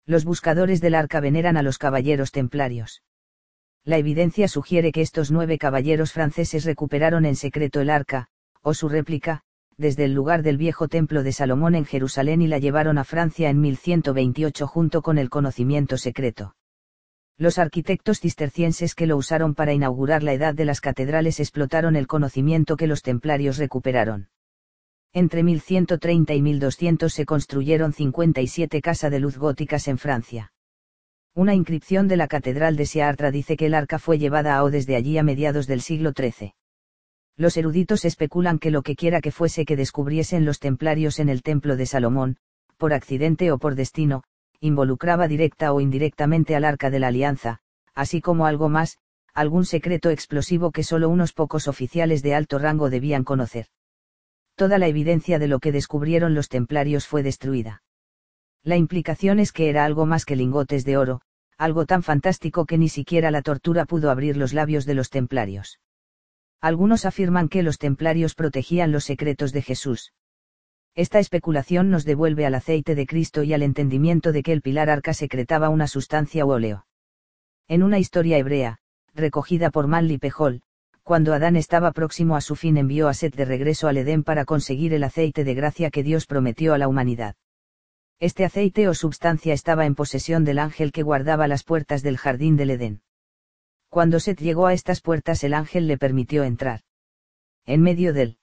Los 0.06 0.24
buscadores 0.24 0.80
del 0.80 0.94
arca 0.94 1.20
veneran 1.20 1.56
a 1.56 1.62
los 1.62 1.78
caballeros 1.78 2.30
templarios. 2.30 3.02
La 3.86 3.98
evidencia 3.98 4.48
sugiere 4.48 4.92
que 4.92 5.02
estos 5.02 5.30
nueve 5.30 5.58
caballeros 5.58 6.12
franceses 6.12 6.64
recuperaron 6.64 7.26
en 7.26 7.36
secreto 7.36 7.82
el 7.82 7.90
arca, 7.90 8.28
o 8.62 8.72
su 8.72 8.88
réplica, 8.88 9.42
desde 9.76 10.06
el 10.06 10.14
lugar 10.14 10.42
del 10.42 10.56
viejo 10.56 10.88
templo 10.88 11.22
de 11.22 11.32
Salomón 11.32 11.74
en 11.74 11.84
Jerusalén 11.84 12.40
y 12.40 12.46
la 12.46 12.58
llevaron 12.58 12.96
a 12.96 13.04
Francia 13.04 13.50
en 13.50 13.60
1128 13.60 14.66
junto 14.66 15.02
con 15.02 15.18
el 15.18 15.28
conocimiento 15.28 15.98
secreto. 15.98 16.56
Los 17.36 17.58
arquitectos 17.58 18.20
cistercienses 18.20 18.94
que 18.94 19.06
lo 19.06 19.18
usaron 19.18 19.54
para 19.54 19.74
inaugurar 19.74 20.22
la 20.22 20.32
edad 20.32 20.54
de 20.54 20.64
las 20.64 20.80
catedrales 20.80 21.38
explotaron 21.38 21.94
el 21.94 22.06
conocimiento 22.06 22.76
que 22.76 22.86
los 22.86 23.02
templarios 23.02 23.58
recuperaron. 23.58 24.30
Entre 25.12 25.42
1130 25.42 26.32
y 26.32 26.40
1200 26.40 27.12
se 27.12 27.26
construyeron 27.26 27.92
57 27.92 28.80
casas 28.80 29.10
de 29.10 29.20
luz 29.20 29.36
góticas 29.36 29.88
en 29.88 29.98
Francia. 29.98 30.53
Una 31.36 31.52
inscripción 31.52 32.06
de 32.06 32.16
la 32.16 32.28
Catedral 32.28 32.76
de 32.76 32.86
Chartres 32.86 33.32
dice 33.32 33.56
que 33.56 33.66
el 33.66 33.74
arca 33.74 33.98
fue 33.98 34.18
llevada 34.18 34.56
a 34.56 34.62
O 34.62 34.70
desde 34.70 34.94
allí 34.94 35.18
a 35.18 35.24
mediados 35.24 35.66
del 35.66 35.80
siglo 35.80 36.12
XIII. 36.16 36.54
Los 37.36 37.56
eruditos 37.56 38.04
especulan 38.04 38.60
que 38.60 38.70
lo 38.70 38.82
que 38.82 38.94
quiera 38.94 39.20
que 39.20 39.32
fuese 39.32 39.64
que 39.64 39.74
descubriesen 39.74 40.44
los 40.44 40.60
templarios 40.60 41.18
en 41.18 41.28
el 41.28 41.42
templo 41.42 41.76
de 41.76 41.86
Salomón, 41.86 42.36
por 42.76 42.92
accidente 42.92 43.50
o 43.50 43.58
por 43.58 43.74
destino, 43.74 44.22
involucraba 44.60 45.26
directa 45.26 45.72
o 45.72 45.80
indirectamente 45.80 46.54
al 46.54 46.64
arca 46.64 46.90
de 46.90 47.00
la 47.00 47.08
alianza, 47.08 47.58
así 47.94 48.20
como 48.20 48.46
algo 48.46 48.68
más, 48.68 48.98
algún 49.34 49.64
secreto 49.64 50.10
explosivo 50.10 50.70
que 50.70 50.84
solo 50.84 51.08
unos 51.08 51.32
pocos 51.32 51.66
oficiales 51.66 52.22
de 52.22 52.36
alto 52.36 52.60
rango 52.60 52.90
debían 52.90 53.24
conocer. 53.24 53.66
Toda 54.54 54.78
la 54.78 54.86
evidencia 54.86 55.40
de 55.40 55.48
lo 55.48 55.58
que 55.58 55.72
descubrieron 55.72 56.34
los 56.34 56.48
templarios 56.48 57.08
fue 57.08 57.24
destruida. 57.24 57.82
La 58.64 58.78
implicación 58.78 59.40
es 59.40 59.52
que 59.52 59.68
era 59.68 59.84
algo 59.84 60.06
más 60.06 60.24
que 60.24 60.36
lingotes 60.36 60.86
de 60.86 60.96
oro, 60.96 61.20
algo 61.58 61.84
tan 61.84 62.02
fantástico 62.02 62.64
que 62.64 62.78
ni 62.78 62.88
siquiera 62.88 63.30
la 63.30 63.42
tortura 63.42 63.84
pudo 63.84 64.10
abrir 64.10 64.38
los 64.38 64.54
labios 64.54 64.86
de 64.86 64.94
los 64.94 65.10
templarios. 65.10 65.80
Algunos 66.62 67.04
afirman 67.04 67.50
que 67.50 67.62
los 67.62 67.76
templarios 67.76 68.34
protegían 68.34 68.90
los 68.90 69.04
secretos 69.04 69.52
de 69.52 69.60
Jesús. 69.60 70.14
Esta 70.94 71.18
especulación 71.18 71.90
nos 71.90 72.06
devuelve 72.06 72.46
al 72.46 72.54
aceite 72.54 72.94
de 72.94 73.06
Cristo 73.06 73.42
y 73.42 73.52
al 73.52 73.62
entendimiento 73.62 74.32
de 74.32 74.42
que 74.42 74.52
el 74.52 74.62
pilar 74.62 74.88
arca 74.88 75.12
secretaba 75.12 75.68
una 75.68 75.86
sustancia 75.86 76.46
u 76.46 76.52
óleo. 76.52 76.86
En 77.68 77.82
una 77.82 77.98
historia 77.98 78.38
hebrea, 78.38 78.78
recogida 79.14 79.70
por 79.70 79.88
Manly 79.88 80.16
Pejol, 80.16 80.62
cuando 81.02 81.34
Adán 81.34 81.56
estaba 81.56 81.92
próximo 81.92 82.34
a 82.34 82.40
su 82.40 82.56
fin 82.56 82.78
envió 82.78 83.08
a 83.08 83.14
Set 83.14 83.36
de 83.36 83.44
regreso 83.44 83.88
al 83.88 83.98
Edén 83.98 84.24
para 84.24 84.46
conseguir 84.46 84.94
el 84.94 85.04
aceite 85.04 85.44
de 85.44 85.54
gracia 85.54 85.90
que 85.90 86.02
Dios 86.02 86.26
prometió 86.26 86.72
a 86.72 86.78
la 86.78 86.88
humanidad. 86.88 87.34
Este 88.20 88.44
aceite 88.44 88.88
o 88.88 88.94
substancia 88.94 89.52
estaba 89.52 89.86
en 89.86 89.94
posesión 89.94 90.44
del 90.44 90.58
ángel 90.58 90.92
que 90.92 91.02
guardaba 91.02 91.48
las 91.48 91.64
puertas 91.64 92.02
del 92.02 92.16
jardín 92.16 92.56
del 92.56 92.70
Edén. 92.70 93.02
Cuando 93.88 94.20
Set 94.20 94.40
llegó 94.40 94.66
a 94.66 94.72
estas 94.72 95.00
puertas 95.00 95.44
el 95.44 95.54
ángel 95.54 95.86
le 95.86 95.98
permitió 95.98 96.44
entrar. 96.44 96.80
En 97.66 97.82
medio 97.82 98.12
del 98.12 98.38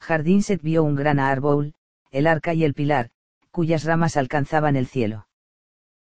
jardín 0.00 0.42
Set 0.42 0.62
vio 0.62 0.82
un 0.82 0.94
gran 0.94 1.18
árbol, 1.18 1.74
el 2.10 2.26
arca 2.26 2.54
y 2.54 2.64
el 2.64 2.74
pilar, 2.74 3.10
cuyas 3.50 3.84
ramas 3.84 4.16
alcanzaban 4.16 4.76
el 4.76 4.86
cielo. 4.86 5.28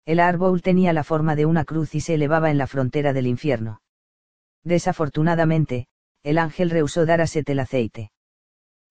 El 0.05 0.21
árbol 0.21 0.63
tenía 0.63 0.93
la 0.93 1.05
forma 1.05 1.37
de 1.37 1.47
una 1.47 1.65
cruz 1.65 1.95
y 1.95 2.01
se 2.01 2.15
elevaba 2.15 2.51
en 2.51 2.59
la 2.59 2.67
frontera 2.67 3.13
del 3.13 3.27
infierno. 3.27 3.83
Desafortunadamente, 4.65 5.87
el 6.23 6.39
ángel 6.39 6.71
rehusó 6.71 7.07
dar 7.07 7.21
a 7.21 7.27
Set 7.27 7.49
el 7.51 7.61
aceite. 7.61 8.13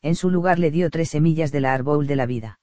En 0.02 0.16
su 0.16 0.30
lugar 0.30 0.60
le 0.60 0.72
dio 0.72 0.90
tres 0.90 1.10
semillas 1.10 1.52
del 1.52 1.66
árbol 1.66 2.06
de 2.08 2.16
la 2.16 2.26
vida. 2.26 2.60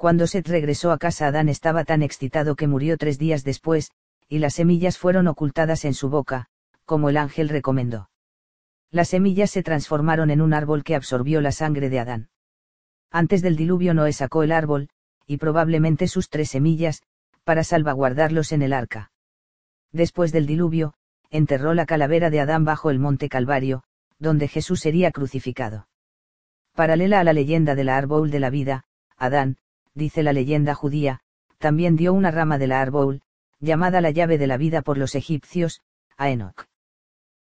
Cuando 0.00 0.26
Set 0.26 0.48
regresó 0.48 0.92
a 0.92 0.98
casa 0.98 1.26
Adán 1.26 1.50
estaba 1.50 1.84
tan 1.84 2.02
excitado 2.02 2.56
que 2.56 2.66
murió 2.66 2.96
tres 2.96 3.18
días 3.18 3.44
después, 3.44 3.90
y 4.30 4.38
las 4.38 4.54
semillas 4.54 4.96
fueron 4.96 5.26
ocultadas 5.26 5.84
en 5.84 5.92
su 5.92 6.08
boca, 6.08 6.46
como 6.86 7.10
el 7.10 7.18
ángel 7.18 7.50
recomendó. 7.50 8.08
Las 8.90 9.08
semillas 9.08 9.50
se 9.50 9.62
transformaron 9.62 10.30
en 10.30 10.40
un 10.40 10.54
árbol 10.54 10.84
que 10.84 10.94
absorbió 10.94 11.42
la 11.42 11.52
sangre 11.52 11.90
de 11.90 11.98
Adán. 11.98 12.30
Antes 13.10 13.42
del 13.42 13.56
diluvio 13.56 13.92
Noé 13.92 14.14
sacó 14.14 14.42
el 14.42 14.52
árbol, 14.52 14.88
y 15.26 15.36
probablemente 15.36 16.08
sus 16.08 16.30
tres 16.30 16.48
semillas, 16.48 17.02
para 17.44 17.62
salvaguardarlos 17.62 18.52
en 18.52 18.62
el 18.62 18.72
arca. 18.72 19.12
Después 19.92 20.32
del 20.32 20.46
diluvio, 20.46 20.94
enterró 21.28 21.74
la 21.74 21.84
calavera 21.84 22.30
de 22.30 22.40
Adán 22.40 22.64
bajo 22.64 22.88
el 22.88 23.00
monte 23.00 23.28
Calvario, 23.28 23.82
donde 24.18 24.48
Jesús 24.48 24.80
sería 24.80 25.10
crucificado. 25.10 25.88
Paralela 26.74 27.20
a 27.20 27.24
la 27.24 27.34
leyenda 27.34 27.74
del 27.74 27.90
árbol 27.90 28.30
de 28.30 28.40
la 28.40 28.48
vida, 28.48 28.84
Adán, 29.18 29.58
dice 29.94 30.22
la 30.22 30.32
leyenda 30.32 30.74
judía, 30.74 31.20
también 31.58 31.96
dio 31.96 32.12
una 32.12 32.30
rama 32.30 32.58
del 32.58 32.72
árbol, 32.72 33.22
llamada 33.58 34.00
la 34.00 34.10
llave 34.10 34.38
de 34.38 34.46
la 34.46 34.56
vida 34.56 34.82
por 34.82 34.96
los 34.96 35.14
egipcios, 35.14 35.82
a 36.16 36.30
Enoch. 36.30 36.66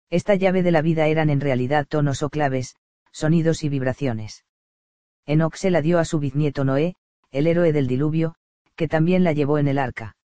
Esta 0.09 0.35
llave 0.35 0.63
de 0.63 0.71
la 0.71 0.81
vida 0.81 1.07
eran 1.07 1.29
en 1.29 1.39
realidad 1.39 1.87
tonos 1.87 2.23
o 2.23 2.29
claves, 2.29 2.75
sonidos 3.11 3.63
y 3.63 3.69
vibraciones. 3.69 4.45
Enoch 5.25 5.55
se 5.55 5.69
la 5.69 5.81
dio 5.81 5.99
a 5.99 6.05
su 6.05 6.19
bisnieto 6.19 6.63
Noé, 6.63 6.95
el 7.31 7.47
héroe 7.47 7.71
del 7.71 7.87
diluvio, 7.87 8.35
que 8.75 8.87
también 8.87 9.23
la 9.23 9.33
llevó 9.33 9.59
en 9.59 9.67
el 9.67 9.77
arca. 9.77 10.15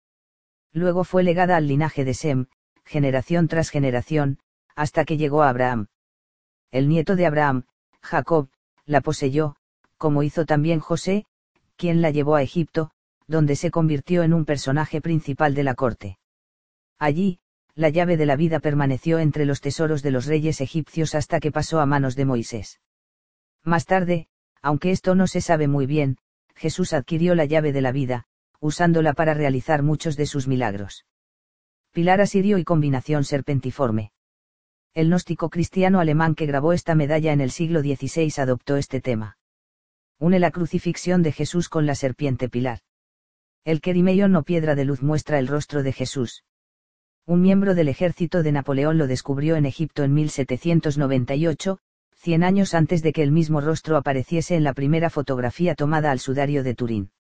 Luego 0.73 1.05
fue 1.05 1.23
legada 1.23 1.57
al 1.57 1.69
linaje 1.69 2.05
de 2.05 2.15
Sem, 2.15 2.47
generación 2.85 3.49
tras 3.49 3.71
generación, 3.71 4.39
hasta 4.75 5.05
que 5.05 5.17
llegó 5.17 5.43
a 5.43 5.51
Abraham. 5.51 5.87
El 6.71 6.89
nieto 6.89 7.15
de 7.17 7.27
Abraham, 7.27 7.65
Jacob, 8.01 8.49
la 8.87 9.01
poseyó, 9.01 9.57
como 9.99 10.23
hizo 10.23 10.45
también 10.47 10.81
José, 10.81 11.27
quien 11.77 12.03
la 12.03 12.11
llevó 12.11 12.37
a 12.37 12.43
Egipto, 12.43 12.91
donde 13.27 13.57
se 13.57 13.71
convirtió 13.71 14.23
en 14.23 14.35
un 14.35 14.45
personaje 14.45 15.01
principal 15.01 15.55
de 15.55 15.65
la 15.65 15.75
corte. 15.75 16.19
Allí, 16.99 17.41
la 17.75 17.89
llave 17.89 18.17
de 18.17 18.27
la 18.27 18.37
vida 18.37 18.61
permaneció 18.61 19.19
entre 19.19 19.47
los 19.47 19.61
tesoros 19.61 20.03
de 20.03 20.11
los 20.11 20.27
reyes 20.27 20.61
egipcios 20.61 21.15
hasta 21.15 21.41
que 21.41 21.51
pasó 21.51 21.81
a 21.81 21.87
manos 21.87 22.15
de 22.15 22.25
Moisés. 22.25 22.81
Más 23.65 23.87
tarde, 23.87 24.29
aunque 24.63 24.91
esto 24.91 25.15
no 25.15 25.27
se 25.27 25.41
sabe 25.41 25.67
muy 25.67 25.87
bien, 25.87 26.19
Jesús 26.55 26.93
adquirió 26.93 27.35
la 27.35 27.47
llave 27.47 27.73
de 27.73 27.81
la 27.81 27.93
vida, 27.93 28.27
usándola 28.61 29.13
para 29.13 29.35
realizar 29.35 29.83
muchos 29.83 30.17
de 30.17 30.27
sus 30.27 30.47
milagros. 30.47 31.05
Pilar 31.93 32.21
asirio 32.21 32.59
y 32.59 32.65
combinación 32.65 33.25
serpentiforme. 33.25 34.13
El 34.95 35.09
gnóstico 35.09 35.51
cristiano 35.51 35.99
alemán 35.99 36.35
que 36.35 36.47
grabó 36.47 36.73
esta 36.73 36.95
medalla 36.95 37.33
en 37.33 37.41
el 37.41 37.51
siglo 37.51 37.81
XVI 37.81 38.33
adoptó 38.37 38.77
este 38.77 39.01
tema. 39.01 39.37
Une 40.25 40.39
la 40.39 40.51
crucifixión 40.51 41.23
de 41.23 41.33
Jesús 41.33 41.69
con 41.69 41.85
la 41.85 41.95
serpiente 41.95 42.49
pilar. 42.49 42.79
El 43.63 43.83
Kerimeion 43.83 44.35
o 44.37 44.43
piedra 44.43 44.75
de 44.75 44.87
luz 44.87 45.03
muestra 45.03 45.39
el 45.39 45.47
rostro 45.47 45.83
de 45.83 45.93
Jesús. 45.93 46.45
Un 47.27 47.43
miembro 47.43 47.75
del 47.75 47.89
ejército 47.89 48.43
de 48.43 48.51
Napoleón 48.51 48.97
lo 48.97 49.07
descubrió 49.07 49.55
en 49.57 49.67
Egipto 49.67 50.03
en 50.03 50.15
1798, 50.15 51.79
cien 52.15 52.43
años 52.43 52.73
antes 52.73 53.03
de 53.03 53.13
que 53.13 53.23
el 53.23 53.33
mismo 53.33 53.61
rostro 53.61 53.99
apareciese 53.99 54.57
en 54.57 54.65
la 54.65 54.73
primera 54.73 55.11
fotografía 55.11 55.75
tomada 55.75 56.11
al 56.11 56.21
sudario 56.21 56.63
de 56.63 56.75
Turín. 56.75 57.11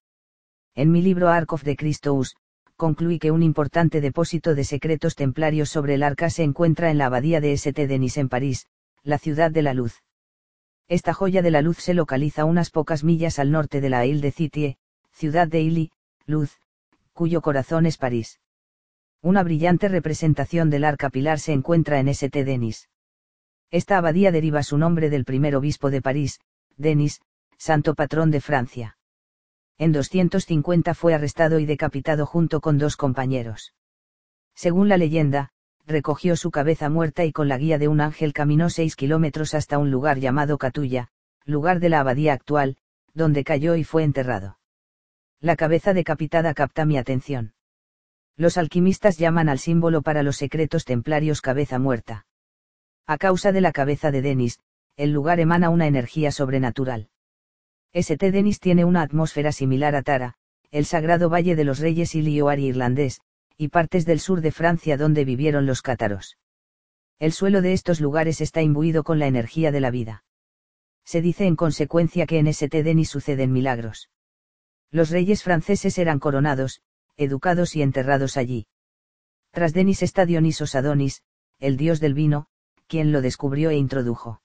En 0.74 0.91
mi 0.91 1.02
libro 1.02 1.28
Ark 1.28 1.52
of 1.52 1.62
the 1.62 1.76
Christus, 1.76 2.36
concluí 2.76 3.18
que 3.18 3.33
un 3.33 3.42
importante 3.42 4.00
depósito 4.00 4.55
de 4.55 4.65
secretos 4.65 5.15
templarios 5.15 5.68
sobre 5.68 5.97
el 5.97 6.05
arca 6.05 6.31
se 6.31 6.42
encuentra 6.42 6.91
en 6.91 6.97
la 6.97 7.05
abadía 7.05 7.42
de 7.42 7.52
St. 7.52 7.86
Denis 7.86 8.16
en 8.16 8.31
París, 8.31 8.66
la 9.02 9.18
ciudad 9.18 9.50
de 9.50 9.60
la 9.60 9.74
luz. 9.74 10.03
Esta 10.88 11.14
joya 11.14 11.40
de 11.40 11.50
la 11.50 11.62
luz 11.62 11.78
se 11.78 11.94
localiza 11.94 12.44
unas 12.44 12.70
pocas 12.70 13.04
millas 13.04 13.38
al 13.38 13.50
norte 13.50 13.80
de 13.80 13.88
la 13.88 14.04
Ile 14.04 14.20
de 14.20 14.32
Citie, 14.32 14.76
ciudad 15.12 15.48
de 15.48 15.62
Ili, 15.62 15.90
luz, 16.26 16.58
cuyo 17.12 17.40
corazón 17.40 17.86
es 17.86 17.96
París. 17.96 18.40
Una 19.22 19.42
brillante 19.42 19.88
representación 19.88 20.68
del 20.68 20.84
arca 20.84 21.08
pilar 21.08 21.38
se 21.38 21.52
encuentra 21.52 21.98
en 22.00 22.08
St. 22.08 22.44
Denis. 22.44 22.90
Esta 23.70 23.96
abadía 23.96 24.30
deriva 24.30 24.62
su 24.62 24.76
nombre 24.76 25.08
del 25.08 25.24
primer 25.24 25.56
obispo 25.56 25.90
de 25.90 26.02
París, 26.02 26.40
Denis, 26.76 27.22
santo 27.56 27.94
patrón 27.94 28.30
de 28.30 28.42
Francia. 28.42 28.98
En 29.78 29.92
250 29.92 30.94
fue 30.94 31.14
arrestado 31.14 31.58
y 31.58 31.66
decapitado 31.66 32.26
junto 32.26 32.60
con 32.60 32.76
dos 32.76 32.96
compañeros. 32.96 33.72
Según 34.54 34.88
la 34.88 34.98
leyenda, 34.98 35.53
recogió 35.86 36.36
su 36.36 36.50
cabeza 36.50 36.88
muerta 36.88 37.24
y 37.24 37.32
con 37.32 37.48
la 37.48 37.58
guía 37.58 37.78
de 37.78 37.88
un 37.88 38.00
ángel 38.00 38.32
caminó 38.32 38.70
seis 38.70 38.96
kilómetros 38.96 39.54
hasta 39.54 39.78
un 39.78 39.90
lugar 39.90 40.18
llamado 40.18 40.58
Catulla, 40.58 41.08
lugar 41.44 41.80
de 41.80 41.88
la 41.90 42.00
abadía 42.00 42.32
actual, 42.32 42.76
donde 43.12 43.44
cayó 43.44 43.76
y 43.76 43.84
fue 43.84 44.02
enterrado. 44.02 44.58
La 45.40 45.56
cabeza 45.56 45.92
decapitada 45.92 46.54
capta 46.54 46.84
mi 46.84 46.96
atención. 46.96 47.52
Los 48.36 48.56
alquimistas 48.56 49.18
llaman 49.18 49.48
al 49.48 49.58
símbolo 49.58 50.02
para 50.02 50.22
los 50.22 50.36
secretos 50.36 50.84
templarios 50.84 51.40
cabeza 51.40 51.78
muerta. 51.78 52.26
A 53.06 53.18
causa 53.18 53.52
de 53.52 53.60
la 53.60 53.70
cabeza 53.70 54.10
de 54.10 54.22
Denis, 54.22 54.58
el 54.96 55.12
lugar 55.12 55.38
emana 55.38 55.70
una 55.70 55.86
energía 55.86 56.32
sobrenatural. 56.32 57.08
St. 57.92 58.32
Denis 58.32 58.58
tiene 58.58 58.84
una 58.84 59.02
atmósfera 59.02 59.52
similar 59.52 59.94
a 59.94 60.02
Tara, 60.02 60.34
el 60.70 60.84
sagrado 60.86 61.28
Valle 61.28 61.54
de 61.54 61.64
los 61.64 61.78
Reyes 61.78 62.14
y 62.14 62.22
Lioari 62.22 62.66
irlandés, 62.66 63.20
y 63.57 63.68
partes 63.68 64.05
del 64.05 64.20
sur 64.20 64.41
de 64.41 64.52
Francia 64.52 64.97
donde 64.97 65.24
vivieron 65.24 65.66
los 65.66 65.83
cátaros. 65.83 66.39
El 67.18 67.33
suelo 67.33 67.62
de 67.62 67.73
estos 67.73 68.00
lugares 68.00 68.41
está 68.41 68.62
imbuido 68.62 69.05
con 69.05 69.18
la 69.18 69.26
energía 69.26 69.70
de 69.70 69.81
la 69.81 69.91
vida. 69.91 70.24
Se 71.05 71.20
dice 71.20 71.47
en 71.47 71.57
consecuencia 71.57 72.26
que 72.26 72.39
en 72.39 72.47
St. 72.49 72.83
Denis 72.83 73.10
suceden 73.10 73.52
milagros. 73.52 74.10
Los 74.91 75.10
reyes 75.10 75.42
franceses 75.42 75.99
eran 75.99 76.18
coronados, 76.18 76.83
educados 77.16 77.76
y 77.76 77.83
enterrados 77.83 78.36
allí. 78.36 78.66
Tras 79.50 79.73
Denis 79.73 80.02
está 80.02 80.26
Dionisos 80.26 80.74
Adonis, 80.74 81.23
el 81.58 81.76
dios 81.76 82.00
del 82.00 82.15
vino, 82.15 82.47
quien 82.86 83.12
lo 83.12 83.23
descubrió 83.23 83.70
e 83.70 83.76
introdujo. 83.76 84.42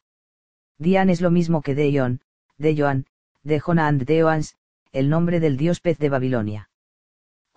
Dian 0.77 1.09
es 1.09 1.21
lo 1.21 1.31
mismo 1.31 1.61
que 1.61 1.75
Deion, 1.75 2.21
Deyoan, 2.57 3.05
Dejona 3.43 3.88
and 3.88 4.05
Deoans, 4.05 4.55
el 4.91 5.09
nombre 5.09 5.39
del 5.39 5.57
dios 5.57 5.81
pez 5.81 5.97
de 5.97 6.09
Babilonia. 6.09 6.68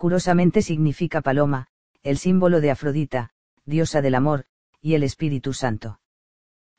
Curosamente 0.03 0.61
significa 0.61 1.21
paloma, 1.21 1.67
el 2.01 2.17
símbolo 2.17 2.59
de 2.59 2.71
Afrodita, 2.71 3.29
diosa 3.63 4.01
del 4.01 4.15
amor, 4.15 4.43
y 4.81 4.95
el 4.95 5.03
Espíritu 5.03 5.53
Santo. 5.53 6.01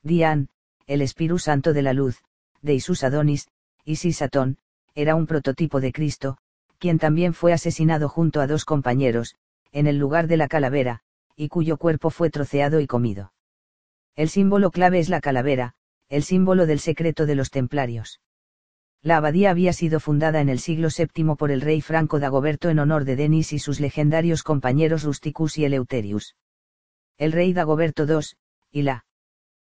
Dian, 0.03 0.51
el 0.86 1.01
Espíritu 1.01 1.39
Santo 1.39 1.73
de 1.73 1.81
la 1.81 1.94
luz, 1.94 2.23
de 2.61 2.75
Isus 2.75 3.03
Adonis, 3.03 3.49
Isis 3.83 4.20
Atón, 4.20 4.59
era 4.94 5.15
un 5.15 5.27
prototipo 5.27 5.81
de 5.81 5.91
Cristo, 5.91 6.36
quien 6.77 6.99
también 6.99 7.33
fue 7.33 7.55
asesinado 7.55 8.11
junto 8.11 8.43
a 8.43 8.47
dos 8.47 8.67
compañeros, 8.67 9.36
en 9.73 9.86
el 9.86 9.97
lugar 9.97 10.27
de 10.27 10.36
la 10.36 10.47
calavera, 10.47 11.01
y 11.35 11.49
cuyo 11.49 11.78
cuerpo 11.78 12.11
fue 12.11 12.28
troceado 12.28 12.78
y 12.78 12.86
comido. 12.86 13.33
El 14.17 14.28
símbolo 14.28 14.70
clave 14.70 14.99
es 14.99 15.09
la 15.09 15.23
calavera, 15.23 15.77
el 16.11 16.25
símbolo 16.25 16.67
del 16.67 16.78
secreto 16.78 17.25
de 17.25 17.36
los 17.36 17.51
templarios. 17.51 18.20
La 19.05 19.18
abadía 19.18 19.50
había 19.50 19.74
sido 19.74 20.00
fundada 20.00 20.41
en 20.41 20.49
el 20.49 20.58
siglo 20.58 20.89
VII 20.89 21.36
por 21.36 21.50
el 21.50 21.60
rey 21.60 21.83
Franco 21.83 22.18
Dagoberto 22.18 22.70
en 22.70 22.78
honor 22.78 23.05
de 23.05 23.16
Denis 23.16 23.52
y 23.52 23.58
sus 23.58 23.78
legendarios 23.78 24.42
compañeros 24.42 25.05
Rusticus 25.05 25.58
y 25.58 25.66
Eleuterius. 25.66 26.36
El 27.18 27.33
rey 27.33 27.52
Dagoberto 27.52 28.07
II, 28.07 28.24
y 28.73 28.81
la 28.81 29.05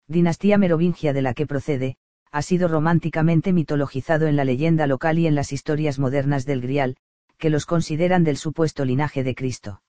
dinastía 0.08 0.60
merovingia 0.60 1.12
de 1.12 1.24
la 1.24 1.34
que 1.34 1.48
procede, 1.48 1.98
ha 2.32 2.44
sido 2.44 2.68
románticamente 2.68 3.52
mitologizado 3.52 4.28
en 4.28 4.36
la 4.36 4.46
leyenda 4.46 4.86
local 4.86 5.18
y 5.18 5.26
en 5.26 5.34
las 5.34 5.52
historias 5.52 5.98
modernas 5.98 6.46
del 6.46 6.62
Grial, 6.62 6.96
que 7.40 7.50
los 7.50 7.66
consideran 7.66 8.24
del 8.24 8.38
supuesto 8.38 8.86
linaje 8.86 9.24
de 9.24 9.34
Cristo. 9.34 9.82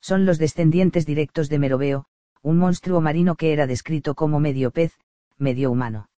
Son 0.00 0.24
los 0.24 0.38
descendientes 0.38 1.04
directos 1.04 1.48
de 1.48 1.58
Meroveo, 1.58 2.06
un 2.42 2.58
monstruo 2.58 3.00
marino 3.00 3.34
que 3.34 3.52
era 3.52 3.66
descrito 3.66 4.14
como 4.14 4.38
medio 4.38 4.70
pez, 4.70 4.92
medio 5.36 5.68
humano. 5.68 6.10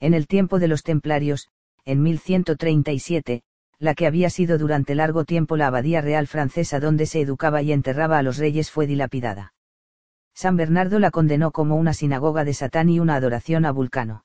En 0.00 0.14
el 0.14 0.26
tiempo 0.26 0.58
de 0.58 0.66
los 0.66 0.82
templarios, 0.82 1.48
en 1.84 2.02
1137, 2.02 3.42
la 3.78 3.94
que 3.94 4.06
había 4.06 4.28
sido 4.28 4.58
durante 4.58 4.94
largo 4.94 5.24
tiempo 5.24 5.56
la 5.56 5.68
abadía 5.68 6.00
real 6.02 6.26
francesa 6.26 6.80
donde 6.80 7.06
se 7.06 7.20
educaba 7.20 7.62
y 7.62 7.72
enterraba 7.72 8.18
a 8.18 8.22
los 8.22 8.36
reyes 8.36 8.70
fue 8.70 8.86
dilapidada. 8.86 9.54
San 10.34 10.56
Bernardo 10.56 10.98
la 10.98 11.10
condenó 11.10 11.50
como 11.50 11.76
una 11.76 11.94
sinagoga 11.94 12.44
de 12.44 12.54
Satán 12.54 12.88
y 12.88 13.00
una 13.00 13.14
adoración 13.14 13.64
a 13.64 13.72
Vulcano. 13.72 14.24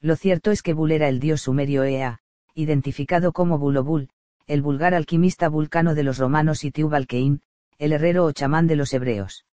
Lo 0.00 0.16
cierto 0.16 0.50
es 0.50 0.62
que 0.62 0.74
Bul 0.74 0.92
era 0.92 1.08
el 1.08 1.20
dios 1.20 1.42
sumerio 1.42 1.84
Ea, 1.84 2.20
identificado 2.54 3.32
como 3.32 3.58
Bulobul, 3.58 4.10
el 4.46 4.60
vulgar 4.60 4.94
alquimista 4.94 5.48
vulcano 5.48 5.94
de 5.94 6.02
los 6.02 6.18
romanos 6.18 6.64
y 6.64 6.70
Tiubalkein, 6.70 7.40
el 7.78 7.92
herrero 7.92 8.24
o 8.24 8.32
chamán 8.32 8.66
de 8.66 8.76
los 8.76 8.92
hebreos. 8.92 9.46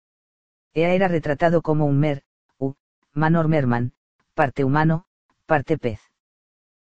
Ea 0.73 0.93
era 0.93 1.07
retratado 1.07 1.61
como 1.61 1.85
un 1.85 1.99
mer, 1.99 2.23
u, 2.57 2.73
manor 3.13 3.47
merman, 3.47 3.93
parte 4.33 4.63
humano, 4.63 5.05
parte 5.45 5.77
pez. 5.77 6.10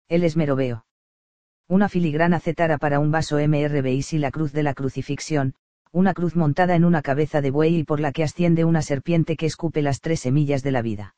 Él 0.09 0.23
es 0.23 0.35
meroveo. 0.35 0.85
Una 1.67 1.89
filigrana 1.89 2.39
cetara 2.39 2.77
para 2.77 2.99
un 2.99 3.11
vaso 3.11 3.37
MRBIS 3.37 4.13
y 4.13 4.17
la 4.17 4.31
cruz 4.31 4.51
de 4.51 4.63
la 4.63 4.73
crucifixión, 4.73 5.55
una 5.91 6.13
cruz 6.13 6.35
montada 6.35 6.75
en 6.75 6.85
una 6.85 7.01
cabeza 7.01 7.39
de 7.41 7.51
buey 7.51 7.77
y 7.77 7.83
por 7.83 7.99
la 7.99 8.11
que 8.11 8.23
asciende 8.23 8.65
una 8.65 8.81
serpiente 8.81 9.37
que 9.37 9.45
escupe 9.45 9.81
las 9.81 10.01
tres 10.01 10.21
semillas 10.21 10.63
de 10.63 10.71
la 10.71 10.81
vida. 10.81 11.15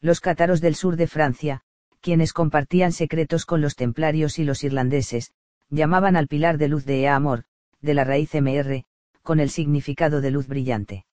Los 0.00 0.20
cátaros 0.20 0.60
del 0.60 0.74
sur 0.74 0.96
de 0.96 1.06
Francia, 1.06 1.62
quienes 2.00 2.32
compartían 2.32 2.92
secretos 2.92 3.44
con 3.44 3.60
los 3.60 3.74
templarios 3.74 4.38
y 4.38 4.44
los 4.44 4.62
irlandeses, 4.62 5.32
llamaban 5.68 6.16
al 6.16 6.28
pilar 6.28 6.58
de 6.58 6.68
luz 6.68 6.84
de 6.84 7.00
Ea 7.00 7.16
Amor, 7.16 7.44
de 7.80 7.94
la 7.94 8.04
raíz 8.04 8.34
MR, 8.34 8.84
con 9.22 9.40
el 9.40 9.50
significado 9.50 10.20
de 10.20 10.30
luz 10.30 10.46
brillante. 10.46 11.04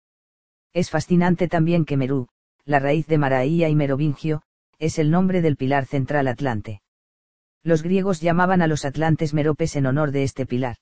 Es 0.74 0.90
fascinante 0.90 1.48
también 1.48 1.86
que 1.86 1.98
Merú, 1.98 2.28
la 2.64 2.80
raíz 2.80 3.08
de 3.08 3.18
Maraía 3.18 3.68
y 3.70 3.76
Merovingio, 3.76 4.44
es 4.80 5.00
el 5.00 5.12
nombre 5.12 5.42
del 5.42 5.58
pilar 5.58 5.86
central 5.86 6.28
Atlante. 6.28 6.82
Los 7.66 7.82
griegos 7.82 8.22
llamaban 8.22 8.62
a 8.62 8.68
los 8.68 8.86
atlantes 8.86 9.34
meropes 9.34 9.76
en 9.76 9.88
honor 9.88 10.12
de 10.12 10.22
este 10.22 10.46
pilar. 10.46 10.78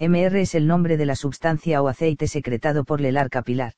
MR 0.00 0.40
es 0.40 0.56
el 0.56 0.66
nombre 0.66 0.96
de 0.96 1.06
la 1.06 1.14
substancia 1.14 1.80
o 1.80 1.86
aceite 1.86 2.26
secretado 2.26 2.82
por 2.82 3.00
el 3.02 3.16
arca 3.16 3.42
pilar. 3.42 3.74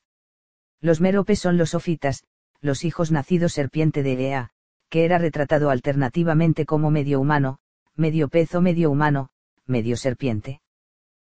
Los 0.81 1.01
meropes 1.01 1.37
son 1.37 1.57
los 1.57 1.75
ofitas, 1.75 2.23
los 2.61 2.83
hijos 2.83 3.11
nacidos 3.11 3.53
serpiente 3.53 4.01
de 4.01 4.13
Ea, 4.29 4.49
que 4.89 5.05
era 5.05 5.19
retratado 5.19 5.69
alternativamente 5.69 6.65
como 6.65 6.89
medio 6.89 7.19
humano, 7.19 7.59
medio 7.95 8.27
pez 8.27 8.55
o 8.55 8.61
medio 8.61 8.89
humano, 8.89 9.29
medio 9.67 9.95
serpiente. 9.95 10.61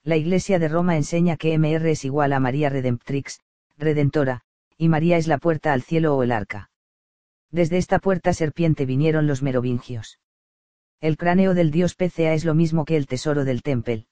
La 0.05 0.16
Iglesia 0.16 0.60
de 0.60 0.68
Roma 0.68 0.97
enseña 0.97 1.36
que 1.36 1.58
MR 1.58 1.90
es 1.90 2.05
igual 2.05 2.32
a 2.32 2.39
María 2.39 2.68
Redemptrix, 2.68 3.40
Redentora, 3.76 4.42
y 4.78 4.89
María 4.89 5.16
es 5.16 5.26
la 5.26 5.39
puerta 5.39 5.73
al 5.73 5.82
cielo 5.82 6.15
o 6.16 6.23
el 6.23 6.31
arca. 6.31 6.70
Desde 7.50 7.76
esta 7.76 7.98
puerta 7.98 8.32
serpiente 8.32 8.86
vinieron 8.86 9.26
los 9.26 9.42
merovingios. 9.42 10.20
El 11.00 11.16
cráneo 11.16 11.55
del 11.55 11.70
dios 11.70 11.94
PCA 11.94 12.33
es 12.33 12.44
lo 12.44 12.55
mismo 12.55 12.84
que 12.84 12.97
el 12.97 13.07
tesoro 13.07 13.44
del 13.44 13.62
templo. 13.62 14.05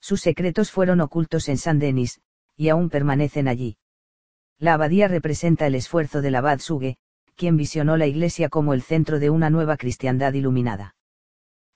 Sus 0.00 0.20
secretos 0.20 0.70
fueron 0.70 1.00
ocultos 1.00 1.48
en 1.48 1.58
San 1.58 1.78
Denis, 1.78 2.20
y 2.56 2.68
aún 2.68 2.90
permanecen 2.90 3.48
allí. 3.48 3.78
La 4.58 4.74
abadía 4.74 5.08
representa 5.08 5.66
el 5.66 5.74
esfuerzo 5.74 6.22
del 6.22 6.36
abad 6.36 6.60
Suge, 6.60 6.96
quien 7.34 7.56
visionó 7.56 7.96
la 7.96 8.06
iglesia 8.06 8.48
como 8.48 8.72
el 8.72 8.82
centro 8.82 9.18
de 9.18 9.30
una 9.30 9.50
nueva 9.50 9.76
cristiandad 9.76 10.32
iluminada. 10.32 10.94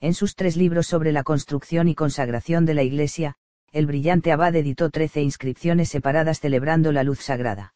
En 0.00 0.14
sus 0.14 0.34
tres 0.34 0.56
libros 0.56 0.86
sobre 0.86 1.12
la 1.12 1.22
construcción 1.22 1.88
y 1.88 1.94
consagración 1.94 2.64
de 2.64 2.74
la 2.74 2.82
iglesia, 2.82 3.34
el 3.72 3.86
brillante 3.86 4.32
abad 4.32 4.54
editó 4.56 4.90
trece 4.90 5.20
inscripciones 5.20 5.90
separadas 5.90 6.40
celebrando 6.40 6.92
la 6.92 7.02
luz 7.02 7.20
sagrada. 7.20 7.74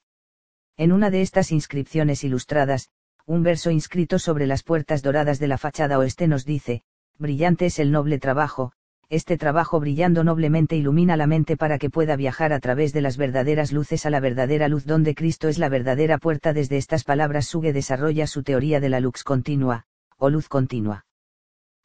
En 0.76 0.92
una 0.92 1.10
de 1.10 1.20
estas 1.20 1.52
inscripciones 1.52 2.24
ilustradas, 2.24 2.88
un 3.26 3.42
verso 3.42 3.70
inscrito 3.70 4.18
sobre 4.18 4.46
las 4.46 4.62
puertas 4.62 5.02
doradas 5.02 5.38
de 5.38 5.48
la 5.48 5.58
fachada 5.58 5.98
oeste 5.98 6.28
nos 6.28 6.44
dice, 6.44 6.82
brillante 7.18 7.66
es 7.66 7.78
el 7.78 7.90
noble 7.90 8.18
trabajo, 8.18 8.72
este 9.10 9.36
trabajo 9.36 9.80
brillando 9.80 10.24
noblemente 10.24 10.76
ilumina 10.76 11.16
la 11.16 11.26
mente 11.26 11.56
para 11.56 11.78
que 11.78 11.90
pueda 11.90 12.16
viajar 12.16 12.52
a 12.52 12.60
través 12.60 12.92
de 12.92 13.00
las 13.00 13.16
verdaderas 13.16 13.70
luces 13.72 14.06
a 14.06 14.10
la 14.10 14.20
verdadera 14.20 14.68
luz 14.68 14.86
donde 14.86 15.14
Cristo 15.14 15.48
es 15.48 15.58
la 15.58 15.68
verdadera 15.68 16.18
puerta. 16.18 16.52
Desde 16.52 16.78
estas 16.78 17.04
palabras 17.04 17.46
Suge 17.46 17.72
desarrolla 17.72 18.26
su 18.26 18.42
teoría 18.42 18.80
de 18.80 18.88
la 18.88 19.00
lux 19.00 19.22
continua, 19.22 19.84
o 20.16 20.30
luz 20.30 20.48
continua. 20.48 21.06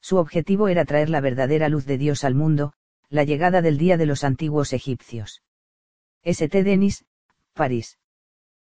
Su 0.02 0.18
objetivo 0.18 0.70
era 0.70 0.86
traer 0.86 1.10
la 1.10 1.20
verdadera 1.20 1.68
luz 1.68 1.86
de 1.86 1.98
Dios 1.98 2.24
al 2.24 2.36
mundo, 2.36 2.74
la 3.10 3.26
llegada 3.26 3.62
del 3.62 3.78
día 3.78 3.98
de 3.98 4.06
los 4.06 4.24
antiguos 4.24 4.72
egipcios. 4.72 5.44
St. 6.24 6.64
Denis, 6.64 7.06
París. 7.54 8.00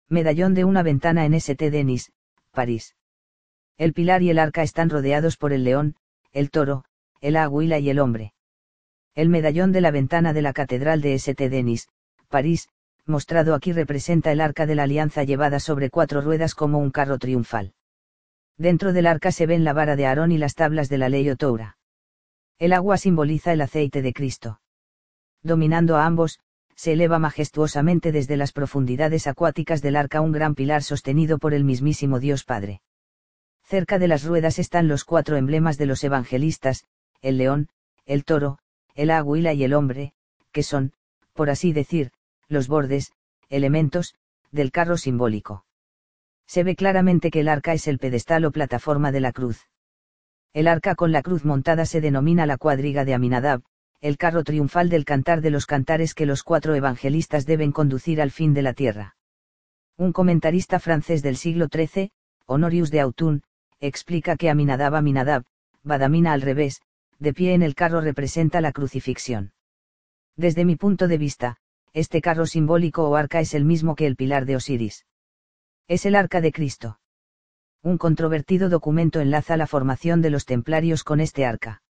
Medallón 0.09 0.55
de 0.55 0.65
una 0.65 0.83
ventana 0.83 1.27
en 1.27 1.35
St. 1.35 1.70
Denis, 1.70 2.12
París. 2.57 2.97
El 3.76 3.93
pilar 3.93 4.23
y 4.23 4.31
el 4.31 4.39
arca 4.39 4.62
están 4.62 4.89
rodeados 4.89 5.36
por 5.36 5.52
el 5.52 5.62
león, 5.62 5.97
el 6.33 6.51
toro, 6.51 6.86
el 7.20 7.36
águila 7.36 7.78
y 7.78 7.91
el 7.91 7.99
hombre. 7.99 8.33
El 9.15 9.28
medallón 9.28 9.73
de 9.73 9.83
la 9.83 9.91
ventana 9.91 10.33
de 10.33 10.41
la 10.41 10.55
Catedral 10.55 11.02
de 11.02 11.12
St. 11.15 11.51
Denis, 11.51 11.89
París, 12.28 12.70
mostrado 13.05 13.55
aquí 13.55 13.73
representa 13.73 14.33
el 14.33 14.41
arca 14.41 14.65
de 14.65 14.75
la 14.75 14.85
alianza 14.85 15.23
llevada 15.23 15.60
sobre 15.60 15.91
cuatro 15.91 16.23
ruedas 16.23 16.55
como 16.55 16.78
un 16.78 16.91
carro 16.91 17.18
triunfal. 17.18 17.75
Dentro 18.57 18.94
del 18.94 19.07
arca 19.07 19.33
se 19.33 19.47
ven 19.47 19.62
la 19.62 19.75
vara 19.75 19.94
de 19.94 20.07
Aarón 20.07 20.33
y 20.33 20.39
las 20.39 20.55
tablas 20.55 20.89
de 20.89 20.97
la 20.97 21.10
ley 21.10 21.28
Otoura. 21.28 21.76
El 22.59 22.73
agua 22.73 22.97
simboliza 22.97 23.52
el 23.52 23.60
aceite 23.60 24.01
de 24.01 24.15
Cristo. 24.15 24.60
Dominando 25.43 25.97
a 25.97 26.07
ambos, 26.07 26.41
se 26.77 26.93
eleva 26.93 27.19
majestuosamente 27.19 28.13
desde 28.13 28.37
las 28.37 28.53
profundidades 28.53 29.27
acuáticas 29.27 29.83
del 29.83 29.97
arca 29.97 30.21
un 30.21 30.31
gran 30.31 30.55
pilar 30.55 30.83
sostenido 30.83 31.39
por 31.39 31.55
el 31.55 31.65
mismísimo 31.65 32.21
Dios 32.21 32.45
Padre. 32.45 32.83
Cerca 33.65 33.99
de 33.99 34.09
las 34.09 34.25
ruedas 34.25 34.59
están 34.59 34.87
los 34.87 35.05
cuatro 35.05 35.37
emblemas 35.37 35.79
de 35.79 35.87
los 35.87 36.05
evangelistas, 36.05 36.85
el 37.23 37.39
león, 37.39 37.69
el 38.05 38.25
toro, 38.25 38.59
el 38.95 39.11
águila 39.11 39.55
y 39.55 39.65
el 39.65 39.75
hombre, 39.75 40.13
que 40.53 40.63
son, 40.63 40.93
por 41.33 41.51
así 41.51 41.73
decir, 41.73 42.13
los 42.49 42.69
bordes, 42.69 43.13
elementos, 43.49 44.15
del 44.53 44.71
carro 44.71 44.97
simbólico. 44.97 45.65
Se 46.47 46.63
ve 46.63 46.77
claramente 46.77 47.31
que 47.31 47.41
el 47.41 47.49
arca 47.49 47.73
es 47.73 47.89
el 47.89 47.99
pedestal 47.99 48.45
o 48.45 48.53
plataforma 48.53 49.11
de 49.11 49.21
la 49.21 49.33
cruz. 49.33 49.67
El 50.53 50.69
arca 50.69 50.95
con 50.95 51.11
la 51.11 51.23
cruz 51.23 51.45
montada 51.45 51.87
se 51.87 52.01
denomina 52.01 52.47
la 52.47 52.57
cuadriga 52.57 53.05
de 53.05 53.15
Aminadab, 53.15 53.63
el 54.00 54.18
carro 54.18 54.44
triunfal 54.44 54.89
del 54.89 55.05
cantar 55.05 55.41
de 55.41 55.50
los 55.50 55.66
cantares 55.66 56.15
que 56.15 56.26
los 56.26 56.42
cuatro 56.42 56.75
evangelistas 56.75 57.47
deben 57.47 57.73
conducir 57.73 58.20
al 58.20 58.31
fin 58.31 58.55
de 58.55 58.62
la 58.62 58.75
tierra. 58.75 59.16
Un 59.97 60.12
comentarista 60.12 60.78
francés 60.78 61.23
del 61.23 61.36
siglo 61.36 61.68
XIII, 61.73 62.10
Honorius 62.47 62.91
de 62.91 63.00
Autun, 63.00 63.42
explica 63.81 64.36
que 64.36 64.50
Aminadab 64.50 64.94
Aminadab, 64.94 65.44
Badamina 65.83 66.33
al 66.33 66.42
revés, 66.42 66.83
de 67.18 67.33
pie 67.33 67.55
en 67.55 67.62
el 67.62 67.75
carro 67.75 68.00
representa 68.00 68.60
la 68.60 68.73
crucifixión. 68.73 69.52
Desde 70.36 70.65
mi 70.65 70.76
punto 70.76 71.08
de 71.08 71.16
vista, 71.16 71.57
este 71.94 72.20
carro 72.20 72.44
simbólico 72.44 73.08
o 73.08 73.16
arca 73.16 73.41
es 73.41 73.55
el 73.55 73.65
mismo 73.65 73.94
que 73.94 74.07
el 74.07 74.16
pilar 74.16 74.44
de 74.44 74.57
Osiris. 74.57 75.07
Es 75.89 76.05
el 76.05 76.15
arca 76.15 76.42
de 76.42 76.52
Cristo. 76.52 77.00
Un 77.83 77.97
controvertido 77.97 78.68
documento 78.68 79.20
enlaza 79.20 79.57
la 79.57 79.66
formación 79.66 80.20
de 80.20 80.31
los 80.31 80.44
templarios 80.44 81.05
con 81.05 81.20
este 81.20 81.47
arca. 81.47 81.83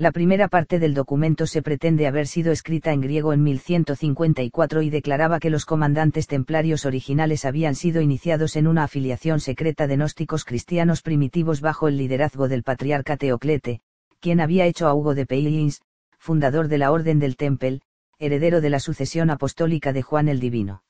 La 0.00 0.12
primera 0.12 0.48
parte 0.48 0.78
del 0.78 0.94
documento 0.94 1.46
se 1.46 1.60
pretende 1.60 2.06
haber 2.06 2.26
sido 2.26 2.52
escrita 2.52 2.94
en 2.94 3.02
griego 3.02 3.34
en 3.34 3.42
1154 3.42 4.80
y 4.80 4.88
declaraba 4.88 5.38
que 5.40 5.50
los 5.50 5.66
comandantes 5.66 6.26
templarios 6.26 6.86
originales 6.86 7.44
habían 7.44 7.74
sido 7.74 8.00
iniciados 8.00 8.56
en 8.56 8.66
una 8.66 8.84
afiliación 8.84 9.40
secreta 9.40 9.86
de 9.86 9.96
gnósticos 9.98 10.46
cristianos 10.46 11.02
primitivos 11.02 11.60
bajo 11.60 11.86
el 11.86 11.98
liderazgo 11.98 12.48
del 12.48 12.62
patriarca 12.62 13.18
Teoclete, 13.18 13.82
quien 14.20 14.40
había 14.40 14.64
hecho 14.64 14.88
a 14.88 14.94
Hugo 14.94 15.14
de 15.14 15.26
Peilins, 15.26 15.82
fundador 16.18 16.68
de 16.68 16.78
la 16.78 16.92
Orden 16.92 17.18
del 17.18 17.36
Tempel, 17.36 17.82
heredero 18.18 18.62
de 18.62 18.70
la 18.70 18.80
sucesión 18.80 19.28
apostólica 19.28 19.92
de 19.92 20.00
Juan 20.00 20.30
el 20.30 20.40
Divino. 20.40 20.82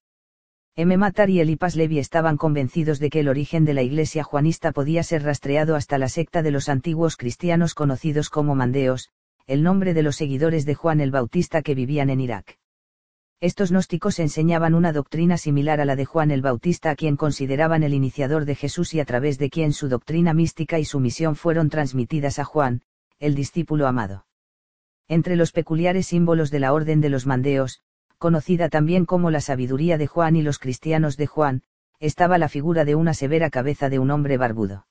M. 0.76 0.96
Matar 0.96 1.30
y 1.30 1.40
Elipas 1.40 1.74
Levi 1.74 1.98
estaban 1.98 2.36
convencidos 2.36 3.00
de 3.00 3.10
que 3.10 3.20
el 3.20 3.28
origen 3.28 3.64
de 3.64 3.74
la 3.74 3.82
iglesia 3.82 4.22
juanista 4.22 4.70
podía 4.72 5.02
ser 5.02 5.24
rastreado 5.24 5.74
hasta 5.74 5.98
la 5.98 6.08
secta 6.08 6.42
de 6.42 6.52
los 6.52 6.68
antiguos 6.68 7.16
cristianos 7.16 7.74
conocidos 7.74 8.30
como 8.30 8.54
mandeos, 8.54 9.10
el 9.46 9.62
nombre 9.64 9.94
de 9.94 10.02
los 10.02 10.16
seguidores 10.16 10.64
de 10.64 10.74
Juan 10.74 11.00
el 11.00 11.10
Bautista 11.10 11.62
que 11.62 11.74
vivían 11.74 12.08
en 12.08 12.20
Irak. 12.20 12.56
Estos 13.40 13.70
gnósticos 13.72 14.20
enseñaban 14.20 14.74
una 14.74 14.92
doctrina 14.92 15.38
similar 15.38 15.80
a 15.80 15.84
la 15.84 15.96
de 15.96 16.04
Juan 16.04 16.30
el 16.30 16.42
Bautista 16.42 16.90
a 16.90 16.94
quien 16.94 17.16
consideraban 17.16 17.82
el 17.82 17.94
iniciador 17.94 18.44
de 18.44 18.54
Jesús 18.54 18.94
y 18.94 19.00
a 19.00 19.04
través 19.04 19.38
de 19.38 19.50
quien 19.50 19.72
su 19.72 19.88
doctrina 19.88 20.34
mística 20.34 20.78
y 20.78 20.84
su 20.84 21.00
misión 21.00 21.34
fueron 21.36 21.68
transmitidas 21.68 22.38
a 22.38 22.44
Juan, 22.44 22.82
el 23.18 23.34
discípulo 23.34 23.88
amado. 23.88 24.26
Entre 25.08 25.34
los 25.34 25.50
peculiares 25.50 26.06
símbolos 26.06 26.50
de 26.50 26.60
la 26.60 26.72
orden 26.72 27.00
de 27.00 27.08
los 27.08 27.26
mandeos, 27.26 27.80
conocida 28.20 28.68
también 28.68 29.06
como 29.06 29.30
la 29.30 29.40
sabiduría 29.40 29.96
de 29.96 30.06
Juan 30.06 30.36
y 30.36 30.42
los 30.42 30.58
cristianos 30.58 31.16
de 31.16 31.26
Juan, 31.26 31.62
estaba 32.00 32.36
la 32.36 32.50
figura 32.50 32.84
de 32.84 32.94
una 32.94 33.14
severa 33.14 33.48
cabeza 33.48 33.88
de 33.88 33.98
un 33.98 34.10
hombre 34.10 34.36
barbudo. 34.36 34.86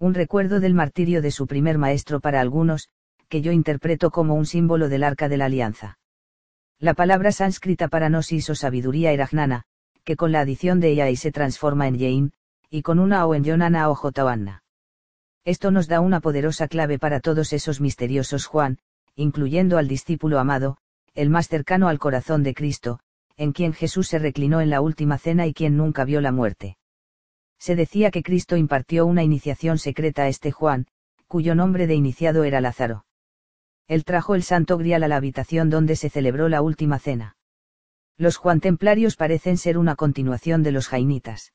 Un 0.00 0.14
recuerdo 0.14 0.58
del 0.58 0.74
martirio 0.74 1.22
de 1.22 1.30
su 1.30 1.46
primer 1.46 1.78
maestro 1.78 2.18
para 2.18 2.40
algunos, 2.40 2.88
que 3.28 3.40
yo 3.40 3.52
interpreto 3.52 4.10
como 4.10 4.34
un 4.34 4.46
símbolo 4.46 4.88
del 4.88 5.04
arca 5.04 5.28
de 5.28 5.36
la 5.36 5.44
alianza. 5.44 5.98
La 6.80 6.94
palabra 6.94 7.30
sánscrita 7.30 7.86
para 7.86 8.08
gnosis 8.08 8.50
o 8.50 8.56
sabiduría 8.56 9.12
era 9.12 9.28
jnana, 9.28 9.62
que 10.02 10.16
con 10.16 10.32
la 10.32 10.40
adición 10.40 10.80
de 10.80 11.08
y 11.08 11.16
se 11.16 11.30
transforma 11.30 11.86
en 11.86 11.98
yein, 11.98 12.32
y 12.68 12.82
con 12.82 12.98
una 12.98 13.24
o 13.26 13.36
en 13.36 13.44
yonana 13.44 13.88
o 13.90 13.94
jotawanna. 13.94 14.64
Esto 15.44 15.70
nos 15.70 15.86
da 15.86 16.00
una 16.00 16.18
poderosa 16.18 16.66
clave 16.66 16.98
para 16.98 17.20
todos 17.20 17.52
esos 17.52 17.80
misteriosos 17.80 18.46
Juan, 18.46 18.78
incluyendo 19.14 19.78
al 19.78 19.86
discípulo 19.86 20.40
amado, 20.40 20.78
el 21.14 21.30
más 21.30 21.48
cercano 21.48 21.88
al 21.88 21.98
corazón 21.98 22.42
de 22.42 22.54
Cristo, 22.54 23.00
en 23.36 23.52
quien 23.52 23.72
Jesús 23.72 24.08
se 24.08 24.18
reclinó 24.18 24.60
en 24.60 24.70
la 24.70 24.80
última 24.80 25.18
cena 25.18 25.46
y 25.46 25.54
quien 25.54 25.76
nunca 25.76 26.04
vio 26.04 26.20
la 26.20 26.32
muerte. 26.32 26.76
Se 27.58 27.76
decía 27.76 28.10
que 28.10 28.22
Cristo 28.22 28.56
impartió 28.56 29.06
una 29.06 29.22
iniciación 29.22 29.78
secreta 29.78 30.22
a 30.22 30.28
este 30.28 30.50
Juan, 30.50 30.86
cuyo 31.26 31.54
nombre 31.54 31.86
de 31.86 31.94
iniciado 31.94 32.44
era 32.44 32.60
Lázaro. 32.60 33.04
Él 33.86 34.04
trajo 34.04 34.34
el 34.34 34.42
santo 34.42 34.78
grial 34.78 35.02
a 35.02 35.08
la 35.08 35.16
habitación 35.16 35.68
donde 35.68 35.96
se 35.96 36.10
celebró 36.10 36.48
la 36.48 36.62
última 36.62 36.98
cena. 36.98 37.36
Los 38.16 38.36
Juan 38.36 38.60
Templarios 38.60 39.16
parecen 39.16 39.56
ser 39.56 39.78
una 39.78 39.96
continuación 39.96 40.62
de 40.62 40.72
los 40.72 40.88
Jainitas. 40.88 41.52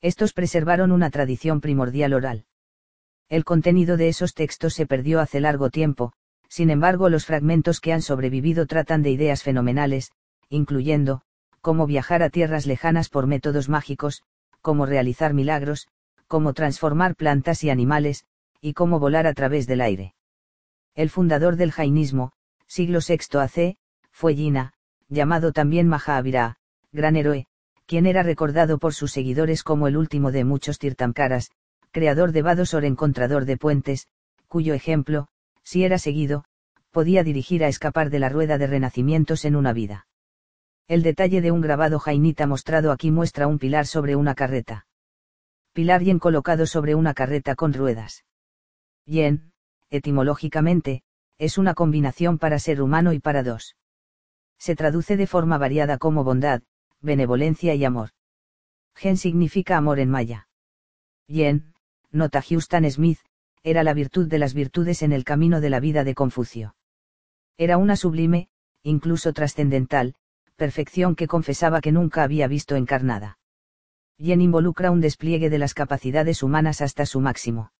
Estos 0.00 0.32
preservaron 0.32 0.92
una 0.92 1.10
tradición 1.10 1.60
primordial 1.60 2.12
oral. 2.12 2.44
El 3.28 3.44
contenido 3.44 3.96
de 3.96 4.08
esos 4.08 4.34
textos 4.34 4.74
se 4.74 4.86
perdió 4.86 5.20
hace 5.20 5.40
largo 5.40 5.70
tiempo, 5.70 6.12
sin 6.48 6.70
embargo 6.70 7.08
los 7.08 7.26
fragmentos 7.26 7.80
que 7.80 7.92
han 7.92 8.02
sobrevivido 8.02 8.66
tratan 8.66 9.02
de 9.02 9.10
ideas 9.10 9.42
fenomenales, 9.42 10.12
incluyendo, 10.48 11.22
cómo 11.60 11.86
viajar 11.86 12.22
a 12.22 12.30
tierras 12.30 12.66
lejanas 12.66 13.08
por 13.08 13.26
métodos 13.26 13.68
mágicos, 13.68 14.22
cómo 14.62 14.86
realizar 14.86 15.34
milagros, 15.34 15.88
cómo 16.28 16.52
transformar 16.52 17.16
plantas 17.16 17.64
y 17.64 17.70
animales, 17.70 18.24
y 18.60 18.72
cómo 18.72 18.98
volar 18.98 19.26
a 19.26 19.34
través 19.34 19.66
del 19.66 19.80
aire. 19.80 20.14
El 20.94 21.10
fundador 21.10 21.56
del 21.56 21.72
jainismo, 21.72 22.32
siglo 22.66 23.00
VI 23.06 23.38
AC, 23.38 23.76
fue 24.10 24.34
Yina, 24.34 24.72
llamado 25.08 25.52
también 25.52 25.88
Mahavira, 25.88 26.56
gran 26.90 27.16
héroe, 27.16 27.46
quien 27.86 28.06
era 28.06 28.22
recordado 28.22 28.78
por 28.78 28.94
sus 28.94 29.12
seguidores 29.12 29.62
como 29.62 29.86
el 29.88 29.96
último 29.96 30.32
de 30.32 30.44
muchos 30.44 30.78
tirtamkaras, 30.78 31.50
creador 31.92 32.32
de 32.32 32.42
vados 32.42 32.74
o 32.74 32.78
encontrador 32.78 33.44
de 33.44 33.56
puentes, 33.56 34.08
cuyo 34.48 34.74
ejemplo, 34.74 35.28
si 35.66 35.82
era 35.84 35.98
seguido, 35.98 36.44
podía 36.92 37.24
dirigir 37.24 37.64
a 37.64 37.68
escapar 37.68 38.08
de 38.08 38.20
la 38.20 38.28
rueda 38.28 38.56
de 38.56 38.68
renacimientos 38.68 39.44
en 39.44 39.56
una 39.56 39.72
vida. 39.72 40.06
El 40.86 41.02
detalle 41.02 41.40
de 41.40 41.50
un 41.50 41.60
grabado 41.60 41.98
jainita 41.98 42.46
mostrado 42.46 42.92
aquí 42.92 43.10
muestra 43.10 43.48
un 43.48 43.58
pilar 43.58 43.84
sobre 43.84 44.14
una 44.14 44.36
carreta. 44.36 44.86
Pilar 45.72 46.04
yen 46.04 46.20
colocado 46.20 46.66
sobre 46.66 46.94
una 46.94 47.14
carreta 47.14 47.56
con 47.56 47.72
ruedas. 47.72 48.24
Yen, 49.06 49.50
etimológicamente, 49.90 51.02
es 51.36 51.58
una 51.58 51.74
combinación 51.74 52.38
para 52.38 52.60
ser 52.60 52.80
humano 52.80 53.12
y 53.12 53.18
para 53.18 53.42
dos. 53.42 53.74
Se 54.58 54.76
traduce 54.76 55.16
de 55.16 55.26
forma 55.26 55.58
variada 55.58 55.98
como 55.98 56.22
bondad, 56.22 56.62
benevolencia 57.00 57.74
y 57.74 57.84
amor. 57.84 58.10
Gen 58.94 59.16
significa 59.16 59.76
amor 59.76 59.98
en 59.98 60.10
maya. 60.10 60.48
Yen, 61.26 61.74
nota 62.12 62.40
Houston 62.40 62.88
Smith, 62.88 63.18
era 63.66 63.82
la 63.82 63.94
virtud 63.94 64.28
de 64.28 64.38
las 64.38 64.54
virtudes 64.54 65.02
en 65.02 65.10
el 65.10 65.24
camino 65.24 65.60
de 65.60 65.70
la 65.70 65.80
vida 65.80 66.04
de 66.04 66.14
Confucio. 66.14 66.76
Era 67.58 67.78
una 67.78 67.96
sublime, 67.96 68.48
incluso 68.84 69.32
trascendental, 69.32 70.14
perfección 70.54 71.16
que 71.16 71.26
confesaba 71.26 71.80
que 71.80 71.90
nunca 71.90 72.22
había 72.22 72.46
visto 72.46 72.76
encarnada. 72.76 73.40
Yen 74.18 74.40
involucra 74.40 74.92
un 74.92 75.00
despliegue 75.00 75.50
de 75.50 75.58
las 75.58 75.74
capacidades 75.74 76.44
humanas 76.44 76.80
hasta 76.80 77.06
su 77.06 77.20
máximo. 77.20 77.72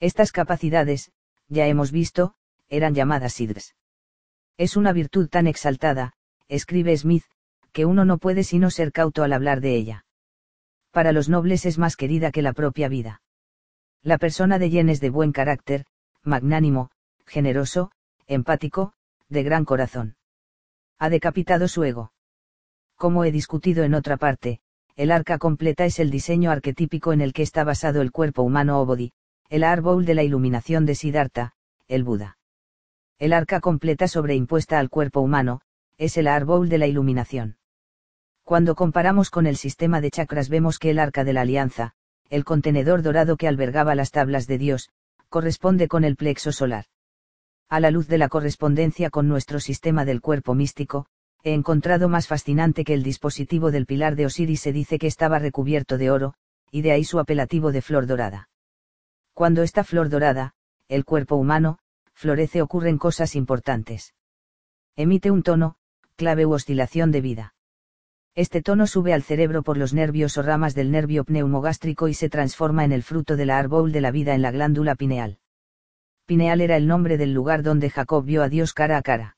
Estas 0.00 0.32
capacidades, 0.32 1.12
ya 1.46 1.66
hemos 1.66 1.92
visto, 1.92 2.32
eran 2.70 2.94
llamadas 2.94 3.34
sidrs. 3.34 3.76
Es 4.56 4.78
una 4.78 4.94
virtud 4.94 5.28
tan 5.28 5.46
exaltada, 5.46 6.14
escribe 6.48 6.96
Smith, 6.96 7.24
que 7.72 7.84
uno 7.84 8.06
no 8.06 8.16
puede 8.16 8.44
sino 8.44 8.70
ser 8.70 8.92
cauto 8.92 9.24
al 9.24 9.34
hablar 9.34 9.60
de 9.60 9.76
ella. 9.76 10.06
Para 10.90 11.12
los 11.12 11.28
nobles 11.28 11.66
es 11.66 11.76
más 11.76 11.96
querida 11.96 12.32
que 12.32 12.40
la 12.40 12.54
propia 12.54 12.88
vida. 12.88 13.20
La 14.04 14.18
persona 14.18 14.58
de 14.58 14.68
Yen 14.68 14.88
es 14.88 15.00
de 15.00 15.10
buen 15.10 15.30
carácter, 15.30 15.84
magnánimo, 16.24 16.90
generoso, 17.24 17.92
empático, 18.26 18.94
de 19.28 19.44
gran 19.44 19.64
corazón. 19.64 20.16
Ha 20.98 21.08
decapitado 21.08 21.68
su 21.68 21.84
ego. 21.84 22.12
Como 22.96 23.24
he 23.24 23.30
discutido 23.30 23.84
en 23.84 23.94
otra 23.94 24.16
parte, 24.16 24.60
el 24.96 25.12
arca 25.12 25.38
completa 25.38 25.84
es 25.84 26.00
el 26.00 26.10
diseño 26.10 26.50
arquetípico 26.50 27.12
en 27.12 27.20
el 27.20 27.32
que 27.32 27.42
está 27.42 27.62
basado 27.62 28.02
el 28.02 28.10
cuerpo 28.10 28.42
humano 28.42 28.82
o 28.82 28.96
el 29.48 29.64
árbol 29.64 30.04
de 30.04 30.14
la 30.14 30.24
iluminación 30.24 30.84
de 30.84 30.96
Siddhartha, 30.96 31.54
el 31.86 32.02
Buda. 32.02 32.38
El 33.18 33.32
arca 33.32 33.60
completa 33.60 34.08
sobreimpuesta 34.08 34.80
al 34.80 34.90
cuerpo 34.90 35.20
humano, 35.20 35.60
es 35.96 36.16
el 36.16 36.26
árbol 36.26 36.68
de 36.68 36.78
la 36.78 36.88
iluminación. 36.88 37.56
Cuando 38.42 38.74
comparamos 38.74 39.30
con 39.30 39.46
el 39.46 39.56
sistema 39.56 40.00
de 40.00 40.10
chakras 40.10 40.48
vemos 40.48 40.78
que 40.80 40.90
el 40.90 40.98
arca 40.98 41.22
de 41.22 41.32
la 41.32 41.42
alianza, 41.42 41.94
el 42.32 42.46
contenedor 42.46 43.02
dorado 43.02 43.36
que 43.36 43.46
albergaba 43.46 43.94
las 43.94 44.10
tablas 44.10 44.46
de 44.46 44.56
Dios, 44.56 44.88
corresponde 45.28 45.86
con 45.86 46.02
el 46.02 46.16
plexo 46.16 46.50
solar. 46.50 46.86
A 47.68 47.78
la 47.78 47.90
luz 47.90 48.08
de 48.08 48.16
la 48.16 48.30
correspondencia 48.30 49.10
con 49.10 49.28
nuestro 49.28 49.60
sistema 49.60 50.06
del 50.06 50.22
cuerpo 50.22 50.54
místico, 50.54 51.04
he 51.42 51.52
encontrado 51.52 52.08
más 52.08 52.28
fascinante 52.28 52.84
que 52.84 52.94
el 52.94 53.02
dispositivo 53.02 53.70
del 53.70 53.84
pilar 53.84 54.16
de 54.16 54.24
Osiris 54.24 54.62
se 54.62 54.72
dice 54.72 54.98
que 54.98 55.08
estaba 55.08 55.40
recubierto 55.40 55.98
de 55.98 56.10
oro, 56.10 56.32
y 56.70 56.80
de 56.80 56.92
ahí 56.92 57.04
su 57.04 57.18
apelativo 57.18 57.70
de 57.70 57.82
flor 57.82 58.06
dorada. 58.06 58.48
Cuando 59.34 59.62
esta 59.62 59.84
flor 59.84 60.08
dorada, 60.08 60.54
el 60.88 61.04
cuerpo 61.04 61.36
humano, 61.36 61.80
florece 62.14 62.62
ocurren 62.62 62.96
cosas 62.96 63.36
importantes. 63.36 64.14
Emite 64.96 65.30
un 65.30 65.42
tono, 65.42 65.76
clave 66.16 66.46
u 66.46 66.54
oscilación 66.54 67.10
de 67.10 67.20
vida. 67.20 67.54
Este 68.34 68.62
tono 68.62 68.86
sube 68.86 69.12
al 69.12 69.22
cerebro 69.22 69.62
por 69.62 69.76
los 69.76 69.92
nervios 69.92 70.38
o 70.38 70.42
ramas 70.42 70.74
del 70.74 70.90
nervio 70.90 71.24
pneumogástrico 71.24 72.08
y 72.08 72.14
se 72.14 72.30
transforma 72.30 72.84
en 72.84 72.92
el 72.92 73.02
fruto 73.02 73.36
de 73.36 73.44
la 73.44 73.58
árbol 73.58 73.92
de 73.92 74.00
la 74.00 74.10
vida 74.10 74.34
en 74.34 74.40
la 74.40 74.50
glándula 74.50 74.94
pineal. 74.94 75.38
Pineal 76.24 76.62
era 76.62 76.78
el 76.78 76.86
nombre 76.86 77.18
del 77.18 77.34
lugar 77.34 77.62
donde 77.62 77.90
Jacob 77.90 78.24
vio 78.24 78.42
a 78.42 78.48
Dios 78.48 78.72
cara 78.72 78.96
a 78.96 79.02
cara. 79.02 79.36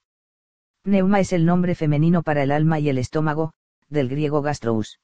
Pneuma 0.85 1.19
es 1.19 1.33
el 1.33 1.45
nombre 1.45 1.75
femenino 1.75 2.23
para 2.23 2.45
el 2.45 2.53
alma 2.53 2.79
y 2.79 2.89
el 2.89 2.99
estómago, 2.99 3.53
del 3.89 4.09
griego 4.09 4.43
gastrous. 4.43 5.01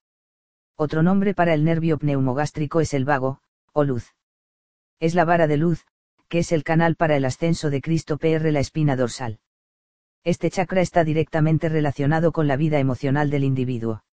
Otro 0.77 1.03
nombre 1.03 1.35
para 1.35 1.53
el 1.53 1.65
nervio 1.65 1.99
pneumogástrico 1.99 2.81
es 2.81 2.95
el 2.95 3.05
vago, 3.05 3.41
o 3.73 3.83
luz. 3.83 4.15
Es 5.01 5.17
la 5.17 5.25
vara 5.25 5.49
de 5.49 5.57
luz, 5.57 5.85
que 6.29 6.39
es 6.39 6.53
el 6.53 6.63
canal 6.63 6.95
para 6.95 7.17
el 7.17 7.25
ascenso 7.25 7.71
de 7.71 7.81
Cristo 7.81 8.19
PR 8.19 8.53
la 8.53 8.61
espina 8.61 8.95
dorsal. 8.95 9.41
Este 10.23 10.51
chakra 10.51 10.83
está 10.83 11.03
directamente 11.03 11.71
relacionado 11.71 12.31
con 12.31 12.47
la 12.47 12.57
vida 12.57 12.79
emocional 12.79 13.31
del 13.31 13.43
individuo. 13.43 14.05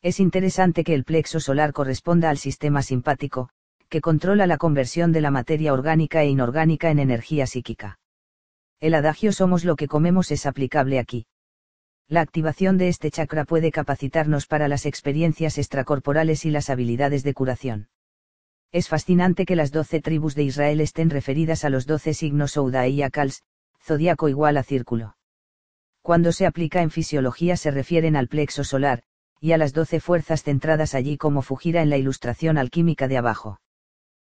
Es 0.00 0.18
interesante 0.18 0.82
que 0.82 0.94
el 0.94 1.04
plexo 1.04 1.40
solar 1.40 1.74
corresponda 1.74 2.30
al 2.30 2.38
sistema 2.38 2.80
simpático, 2.80 3.50
que 3.90 4.00
controla 4.00 4.46
la 4.46 4.56
conversión 4.56 5.12
de 5.12 5.20
la 5.20 5.30
materia 5.30 5.74
orgánica 5.74 6.22
e 6.22 6.28
inorgánica 6.28 6.90
en 6.90 7.00
energía 7.00 7.46
psíquica. 7.46 7.98
El 8.80 8.94
adagio 8.94 9.30
somos 9.30 9.64
lo 9.64 9.76
que 9.76 9.88
comemos 9.88 10.30
es 10.30 10.46
aplicable 10.46 10.98
aquí. 10.98 11.26
La 12.08 12.22
activación 12.22 12.78
de 12.78 12.88
este 12.88 13.10
chakra 13.10 13.44
puede 13.44 13.70
capacitarnos 13.72 14.46
para 14.46 14.68
las 14.68 14.86
experiencias 14.86 15.58
extracorporales 15.58 16.46
y 16.46 16.50
las 16.50 16.70
habilidades 16.70 17.24
de 17.24 17.34
curación. 17.34 17.88
Es 18.72 18.88
fascinante 18.88 19.44
que 19.44 19.56
las 19.56 19.70
doce 19.70 20.00
tribus 20.00 20.34
de 20.34 20.44
Israel 20.44 20.80
estén 20.80 21.10
referidas 21.10 21.64
a 21.64 21.70
los 21.70 21.86
doce 21.86 22.14
signos 22.14 22.56
Ouda 22.56 22.88
y 22.88 23.02
Akals, 23.02 23.42
zodiaco 23.82 24.30
igual 24.30 24.56
a 24.56 24.62
círculo. 24.62 25.16
Cuando 26.06 26.30
se 26.30 26.46
aplica 26.46 26.82
en 26.82 26.92
fisiología 26.92 27.56
se 27.56 27.72
refieren 27.72 28.14
al 28.14 28.28
plexo 28.28 28.62
solar, 28.62 29.02
y 29.40 29.50
a 29.50 29.58
las 29.58 29.72
doce 29.72 29.98
fuerzas 29.98 30.44
centradas 30.44 30.94
allí 30.94 31.16
como 31.16 31.42
Fujira 31.42 31.82
en 31.82 31.90
la 31.90 31.96
ilustración 31.96 32.58
alquímica 32.58 33.08
de 33.08 33.16
abajo. 33.16 33.60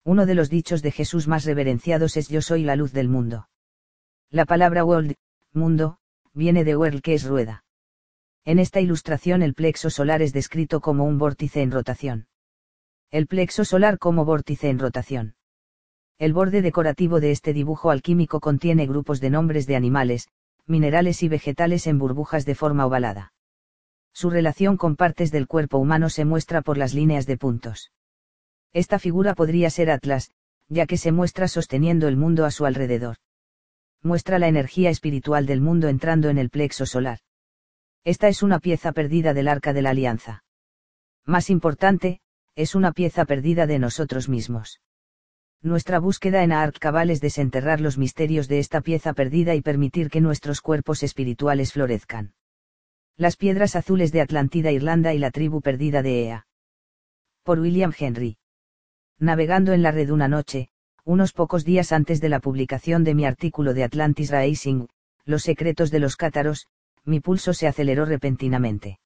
Uno 0.05 0.25
de 0.25 0.33
los 0.33 0.49
dichos 0.49 0.81
de 0.81 0.91
Jesús 0.91 1.27
más 1.27 1.43
reverenciados 1.43 2.15
es 2.15 2.29
Yo 2.29 2.41
soy 2.41 2.63
la 2.63 2.77
luz 2.77 2.93
del 2.93 3.09
mundo. 3.09 3.49
La 4.29 4.45
palabra 4.45 4.85
world, 4.85 5.15
mundo, 5.51 5.97
viene 6.33 6.63
de 6.63 6.77
world 6.77 7.01
que 7.01 7.15
es 7.15 7.25
rueda. 7.25 7.65
En 8.45 8.59
esta 8.59 8.79
ilustración 8.79 9.41
el 9.41 9.53
plexo 9.53 9.89
solar 9.89 10.21
es 10.21 10.31
descrito 10.31 10.79
como 10.79 11.03
un 11.03 11.17
vórtice 11.17 11.61
en 11.61 11.71
rotación. 11.71 12.27
El 13.11 13.27
plexo 13.27 13.65
solar 13.65 13.99
como 13.99 14.23
vórtice 14.23 14.69
en 14.69 14.79
rotación. 14.79 15.35
El 16.17 16.31
borde 16.31 16.61
decorativo 16.61 17.19
de 17.19 17.31
este 17.31 17.51
dibujo 17.51 17.91
alquímico 17.91 18.39
contiene 18.39 18.87
grupos 18.87 19.19
de 19.19 19.31
nombres 19.31 19.67
de 19.67 19.75
animales, 19.75 20.29
minerales 20.67 21.23
y 21.23 21.29
vegetales 21.29 21.87
en 21.87 21.97
burbujas 21.97 22.45
de 22.45 22.55
forma 22.55 22.85
ovalada. 22.85 23.33
Su 24.13 24.29
relación 24.29 24.77
con 24.77 24.95
partes 24.95 25.31
del 25.31 25.47
cuerpo 25.47 25.77
humano 25.77 26.09
se 26.09 26.25
muestra 26.25 26.61
por 26.61 26.77
las 26.77 26.93
líneas 26.93 27.25
de 27.25 27.37
puntos. 27.37 27.91
Esta 28.73 28.99
figura 28.99 29.33
podría 29.33 29.69
ser 29.69 29.89
Atlas, 29.89 30.31
ya 30.69 30.85
que 30.85 30.97
se 30.97 31.11
muestra 31.11 31.47
sosteniendo 31.47 32.07
el 32.07 32.17
mundo 32.17 32.45
a 32.45 32.51
su 32.51 32.65
alrededor. 32.65 33.17
Muestra 34.03 34.39
la 34.39 34.47
energía 34.47 34.89
espiritual 34.89 35.45
del 35.45 35.61
mundo 35.61 35.87
entrando 35.87 36.29
en 36.29 36.37
el 36.37 36.49
plexo 36.49 36.85
solar. 36.85 37.19
Esta 38.03 38.27
es 38.27 38.43
una 38.43 38.59
pieza 38.59 38.91
perdida 38.91 39.33
del 39.33 39.47
arca 39.47 39.73
de 39.73 39.81
la 39.81 39.91
alianza. 39.91 40.43
Más 41.25 41.49
importante, 41.49 42.21
es 42.55 42.73
una 42.73 42.91
pieza 42.91 43.25
perdida 43.25 43.67
de 43.67 43.79
nosotros 43.79 44.29
mismos. 44.29 44.79
Nuestra 45.63 45.99
búsqueda 45.99 46.43
en 46.43 46.51
Ark 46.51 46.77
Cabal 46.79 47.09
es 47.09 47.19
desenterrar 47.19 47.81
los 47.81 47.97
misterios 47.97 48.47
de 48.47 48.59
esta 48.59 48.81
pieza 48.81 49.13
perdida 49.13 49.55
y 49.55 49.61
permitir 49.61 50.09
que 50.09 50.21
nuestros 50.21 50.61
cuerpos 50.61 51.01
espirituales 51.01 51.73
florezcan. 51.73 52.33
Las 53.15 53.35
piedras 53.35 53.75
azules 53.75 54.11
de 54.11 54.21
Atlántida, 54.21 54.71
Irlanda 54.71 55.13
y 55.13 55.17
la 55.17 55.31
tribu 55.31 55.61
perdida 55.61 56.03
de 56.03 56.25
Ea. 56.25 56.47
Por 57.43 57.59
William 57.59 57.91
Henry. 57.97 58.37
Navegando 59.17 59.73
en 59.73 59.81
la 59.81 59.91
red 59.91 60.11
una 60.11 60.27
noche, 60.27 60.69
unos 61.03 61.33
pocos 61.33 61.65
días 61.65 61.91
antes 61.91 62.21
de 62.21 62.29
la 62.29 62.39
publicación 62.39 63.03
de 63.03 63.15
mi 63.15 63.25
artículo 63.25 63.73
de 63.73 63.83
Atlantis 63.83 64.29
Rising, 64.29 64.87
Los 65.25 65.43
secretos 65.43 65.89
de 65.89 65.99
los 65.99 66.15
cátaros, 66.15 66.67
mi 67.03 67.19
pulso 67.19 67.53
se 67.53 67.67
aceleró 67.67 68.05
repentinamente. 68.05 68.99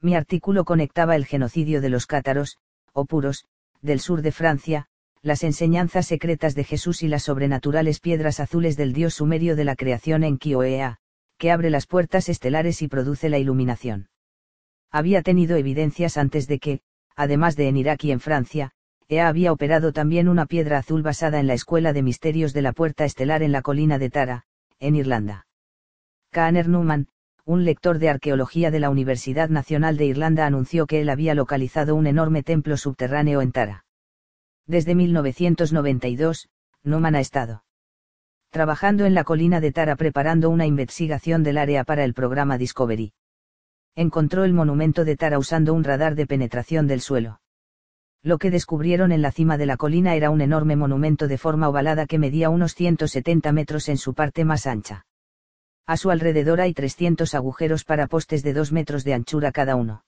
Mi 0.00 0.14
artículo 0.14 0.64
conectaba 0.64 1.16
el 1.16 1.26
genocidio 1.26 1.80
de 1.80 1.90
los 1.90 2.06
cátaros, 2.06 2.56
o 2.92 3.04
puros, 3.04 3.44
del 3.82 4.00
sur 4.00 4.22
de 4.22 4.32
Francia, 4.32 4.88
las 5.26 5.42
enseñanzas 5.42 6.06
secretas 6.06 6.54
de 6.54 6.62
Jesús 6.62 7.02
y 7.02 7.08
las 7.08 7.24
sobrenaturales 7.24 7.98
piedras 7.98 8.38
azules 8.38 8.76
del 8.76 8.92
dios 8.92 9.14
sumerio 9.14 9.56
de 9.56 9.64
la 9.64 9.74
creación 9.74 10.22
en 10.22 10.38
Kioea, 10.38 10.98
que 11.36 11.50
abre 11.50 11.68
las 11.68 11.88
puertas 11.88 12.28
estelares 12.28 12.80
y 12.80 12.86
produce 12.86 13.28
la 13.28 13.38
iluminación. 13.38 14.08
Había 14.92 15.22
tenido 15.22 15.56
evidencias 15.56 16.16
antes 16.16 16.46
de 16.46 16.60
que, 16.60 16.80
además 17.16 17.56
de 17.56 17.66
en 17.66 17.76
Irak 17.76 18.04
y 18.04 18.12
en 18.12 18.20
Francia, 18.20 18.70
Ea 19.08 19.26
había 19.26 19.52
operado 19.52 19.92
también 19.92 20.28
una 20.28 20.46
piedra 20.46 20.78
azul 20.78 21.02
basada 21.02 21.40
en 21.40 21.48
la 21.48 21.54
Escuela 21.54 21.92
de 21.92 22.04
Misterios 22.04 22.52
de 22.52 22.62
la 22.62 22.72
Puerta 22.72 23.04
Estelar 23.04 23.42
en 23.42 23.50
la 23.50 23.62
colina 23.62 23.98
de 23.98 24.10
Tara, 24.10 24.44
en 24.78 24.94
Irlanda. 24.94 25.48
Kaner 26.30 26.68
Newman, 26.68 27.08
un 27.44 27.64
lector 27.64 27.98
de 27.98 28.10
arqueología 28.10 28.70
de 28.70 28.78
la 28.78 28.90
Universidad 28.90 29.48
Nacional 29.48 29.96
de 29.96 30.06
Irlanda 30.06 30.46
anunció 30.46 30.86
que 30.86 31.00
él 31.00 31.08
había 31.08 31.34
localizado 31.34 31.96
un 31.96 32.06
enorme 32.06 32.44
templo 32.44 32.76
subterráneo 32.76 33.42
en 33.42 33.50
Tara. 33.50 33.85
Desde 34.66 34.94
1992, 34.94 36.48
Numan 36.82 37.14
ha 37.14 37.20
estado 37.20 37.62
trabajando 38.50 39.04
en 39.04 39.14
la 39.14 39.24
colina 39.24 39.60
de 39.60 39.70
Tara 39.70 39.96
preparando 39.96 40.48
una 40.48 40.66
investigación 40.66 41.42
del 41.42 41.58
área 41.58 41.84
para 41.84 42.04
el 42.04 42.14
programa 42.14 42.56
Discovery. 42.56 43.12
Encontró 43.94 44.44
el 44.44 44.54
monumento 44.54 45.04
de 45.04 45.16
Tara 45.16 45.38
usando 45.38 45.74
un 45.74 45.84
radar 45.84 46.14
de 46.14 46.26
penetración 46.26 46.86
del 46.86 47.02
suelo. 47.02 47.40
Lo 48.22 48.38
que 48.38 48.50
descubrieron 48.50 49.12
en 49.12 49.20
la 49.20 49.30
cima 49.30 49.58
de 49.58 49.66
la 49.66 49.76
colina 49.76 50.14
era 50.14 50.30
un 50.30 50.40
enorme 50.40 50.74
monumento 50.74 51.28
de 51.28 51.38
forma 51.38 51.68
ovalada 51.68 52.06
que 52.06 52.18
medía 52.18 52.48
unos 52.48 52.74
170 52.74 53.52
metros 53.52 53.88
en 53.88 53.98
su 53.98 54.14
parte 54.14 54.44
más 54.44 54.66
ancha. 54.66 55.06
A 55.86 55.96
su 55.96 56.10
alrededor 56.10 56.60
hay 56.60 56.72
300 56.72 57.34
agujeros 57.34 57.84
para 57.84 58.06
postes 58.06 58.42
de 58.42 58.54
2 58.54 58.72
metros 58.72 59.04
de 59.04 59.14
anchura 59.14 59.52
cada 59.52 59.76
uno. 59.76 60.04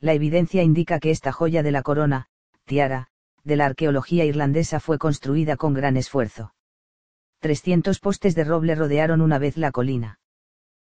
La 0.00 0.12
evidencia 0.12 0.62
indica 0.62 0.98
que 0.98 1.10
esta 1.10 1.32
joya 1.32 1.62
de 1.62 1.70
la 1.70 1.82
corona, 1.82 2.26
tiara, 2.64 3.10
de 3.44 3.56
la 3.56 3.66
arqueología 3.66 4.24
irlandesa 4.24 4.80
fue 4.80 4.98
construida 4.98 5.56
con 5.56 5.74
gran 5.74 5.96
esfuerzo. 5.96 6.52
300 7.40 7.98
postes 8.00 8.34
de 8.34 8.44
roble 8.44 8.74
rodearon 8.74 9.20
una 9.20 9.38
vez 9.38 9.56
la 9.56 9.72
colina. 9.72 10.18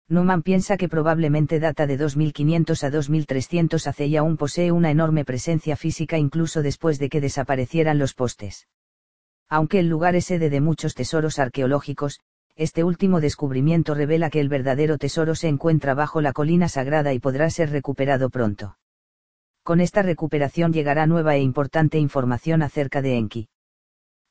Newman 0.08 0.42
piensa 0.42 0.78
que 0.78 0.88
probablemente 0.88 1.60
data 1.60 1.86
de 1.86 1.98
2500 1.98 2.82
a 2.82 2.90
2300 2.90 3.86
hace 3.86 4.06
y 4.06 4.16
aún 4.16 4.38
posee 4.38 4.72
una 4.72 4.90
enorme 4.90 5.26
presencia 5.26 5.76
física 5.76 6.16
incluso 6.16 6.62
después 6.62 6.98
de 6.98 7.10
que 7.10 7.20
desaparecieran 7.20 7.98
los 7.98 8.14
postes. 8.14 8.68
Aunque 9.50 9.80
el 9.80 9.88
lugar 9.88 10.16
es 10.16 10.24
sede 10.24 10.48
de 10.48 10.62
muchos 10.62 10.94
tesoros 10.94 11.38
arqueológicos, 11.38 12.20
este 12.56 12.84
último 12.84 13.20
descubrimiento 13.20 13.94
revela 13.94 14.30
que 14.30 14.40
el 14.40 14.48
verdadero 14.48 14.96
tesoro 14.96 15.34
se 15.34 15.48
encuentra 15.48 15.92
bajo 15.92 16.22
la 16.22 16.32
colina 16.32 16.68
sagrada 16.68 17.12
y 17.12 17.18
podrá 17.18 17.50
ser 17.50 17.70
recuperado 17.70 18.30
pronto 18.30 18.76
con 19.68 19.82
esta 19.82 20.00
recuperación 20.00 20.72
llegará 20.72 21.06
nueva 21.06 21.36
e 21.36 21.42
importante 21.42 21.98
información 21.98 22.62
acerca 22.62 23.02
de 23.02 23.18
Enki. 23.18 23.50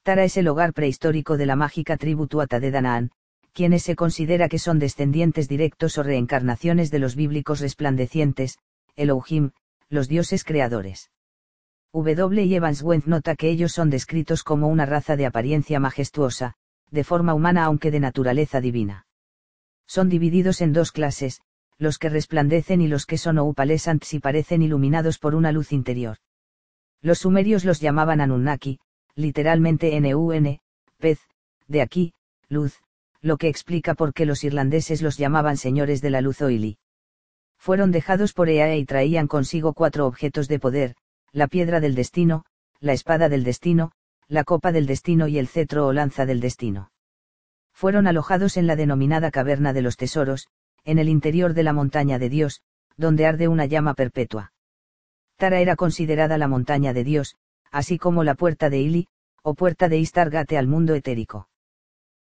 Tara 0.02 0.24
es 0.24 0.36
el 0.36 0.48
hogar 0.48 0.74
prehistórico 0.74 1.38
de 1.38 1.46
la 1.46 1.56
mágica 1.56 1.96
tribu 1.96 2.26
Tuata 2.26 2.60
de 2.60 2.72
Danaan, 2.72 3.12
quienes 3.54 3.84
se 3.84 3.96
considera 3.96 4.50
que 4.50 4.58
son 4.58 4.80
descendientes 4.80 5.48
directos 5.48 6.00
o 6.00 6.02
reencarnaciones 6.02 6.90
de 6.90 6.98
los 6.98 7.16
bíblicos 7.16 7.60
resplandecientes, 7.60 8.58
Elohim, 8.96 9.52
los 9.90 10.08
dioses 10.08 10.44
creadores. 10.44 11.12
W. 11.94 12.56
Evans 12.56 12.82
Wendt 12.82 13.06
nota 13.06 13.36
que 13.36 13.52
ellos 13.52 13.74
son 13.74 13.92
descritos 13.92 14.42
como 14.42 14.68
una 14.70 14.88
raza 14.88 15.16
de 15.18 15.28
apariencia 15.28 15.80
majestuosa, 15.80 16.56
de 16.90 17.04
forma 17.04 17.36
humana 17.36 17.66
aunque 17.66 17.92
de 17.92 18.00
naturaleza 18.00 18.60
divina. 18.60 19.06
Son 19.86 20.10
divididos 20.10 20.62
en 20.62 20.74
dos 20.74 20.92
clases, 20.92 21.42
los 21.78 21.98
que 22.00 22.10
resplandecen 22.10 22.82
y 22.82 22.88
los 22.88 23.06
que 23.06 23.18
son 23.18 23.38
opalescents 23.38 24.14
y 24.14 24.20
parecen 24.20 24.62
iluminados 24.62 25.20
por 25.20 25.36
una 25.36 25.52
luz 25.52 25.72
interior. 25.72 26.18
Los 27.02 27.20
sumerios 27.20 27.66
los 27.66 27.80
llamaban 27.80 28.22
Anunnaki, 28.22 28.80
literalmente 29.16 30.00
NUN, 30.00 30.60
pez, 30.98 31.20
de 31.68 31.82
aquí, 31.82 32.14
luz, 32.50 32.82
lo 33.22 33.38
que 33.38 33.48
explica 33.48 33.94
por 33.94 34.14
qué 34.14 34.26
los 34.26 34.44
irlandeses 34.44 35.02
los 35.02 35.18
llamaban 35.18 35.58
señores 35.58 36.02
de 36.02 36.10
la 36.10 36.22
luz 36.22 36.42
Oili. 36.42 36.78
Fueron 37.58 37.92
dejados 37.92 38.34
por 38.34 38.50
Ea 38.50 38.76
y 38.76 38.86
traían 38.86 39.28
consigo 39.28 39.74
cuatro 39.74 40.06
objetos 40.06 40.48
de 40.48 40.60
poder, 40.60 40.96
la 41.32 41.48
piedra 41.48 41.80
del 41.80 41.96
destino, 41.96 42.46
la 42.80 42.94
espada 42.94 43.30
del 43.30 43.44
destino, 43.44 43.92
la 44.28 44.44
copa 44.44 44.72
del 44.72 44.86
destino 44.86 45.28
y 45.28 45.38
el 45.38 45.48
cetro 45.48 45.88
o 45.88 45.94
lanza 45.94 46.26
del 46.26 46.40
destino. 46.40 46.92
Fueron 47.74 48.08
alojados 48.08 48.58
en 48.58 48.68
la 48.68 48.76
denominada 48.76 49.32
caverna 49.32 49.74
de 49.74 49.82
los 49.82 49.98
tesoros, 49.98 50.48
en 50.88 51.00
el 51.00 51.10
interior 51.10 51.54
de 51.54 51.64
la 51.64 51.74
montaña 51.74 52.18
de 52.18 52.30
Dios, 52.30 52.62
donde 52.96 53.26
arde 53.26 53.50
una 53.50 53.66
llama 53.66 53.94
perpetua. 53.94 54.54
Tara 55.36 55.60
era 55.60 55.76
considerada 55.76 56.38
la 56.38 56.48
montaña 56.48 56.94
de 56.94 57.04
Dios, 57.04 57.36
así 57.72 57.98
como 57.98 58.24
la 58.24 58.36
puerta 58.36 58.70
de 58.70 58.80
Ili, 58.80 59.08
o 59.44 59.54
puerta 59.54 59.90
de 59.90 59.98
Istargate 59.98 60.58
al 60.58 60.68
mundo 60.68 60.96
etérico. 60.96 61.50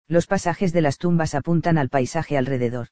Los 0.08 0.26
pasajes 0.26 0.72
de 0.72 0.80
las 0.80 0.96
tumbas 0.96 1.34
apuntan 1.34 1.76
al 1.76 1.90
paisaje 1.90 2.38
alrededor. 2.38 2.88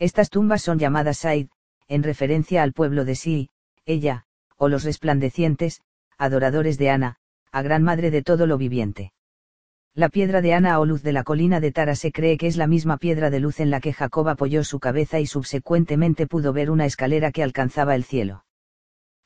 Estas 0.00 0.28
tumbas 0.28 0.62
son 0.62 0.80
llamadas 0.80 1.18
Said, 1.18 1.50
en 1.86 2.02
referencia 2.02 2.64
al 2.64 2.72
pueblo 2.72 3.04
de 3.04 3.14
Si, 3.14 3.48
ella, 3.84 4.24
o 4.56 4.68
los 4.68 4.82
resplandecientes, 4.82 5.82
adoradores 6.18 6.78
de 6.78 6.90
Ana, 6.90 7.16
a 7.52 7.62
gran 7.62 7.84
madre 7.84 8.10
de 8.10 8.22
todo 8.22 8.48
lo 8.48 8.58
viviente. 8.58 9.12
La 9.94 10.08
piedra 10.08 10.40
de 10.40 10.54
Ana 10.54 10.78
o 10.78 10.86
luz 10.86 11.02
de 11.02 11.12
la 11.12 11.24
colina 11.24 11.58
de 11.58 11.72
Tara 11.72 11.96
se 11.96 12.12
cree 12.12 12.38
que 12.38 12.46
es 12.46 12.56
la 12.56 12.68
misma 12.68 12.96
piedra 12.96 13.28
de 13.28 13.40
luz 13.40 13.58
en 13.58 13.70
la 13.70 13.80
que 13.80 13.92
Jacob 13.92 14.28
apoyó 14.28 14.62
su 14.62 14.78
cabeza 14.78 15.18
y 15.18 15.26
subsecuentemente 15.26 16.28
pudo 16.28 16.52
ver 16.52 16.70
una 16.70 16.86
escalera 16.86 17.32
que 17.32 17.42
alcanzaba 17.42 17.96
el 17.96 18.04
cielo. 18.04 18.44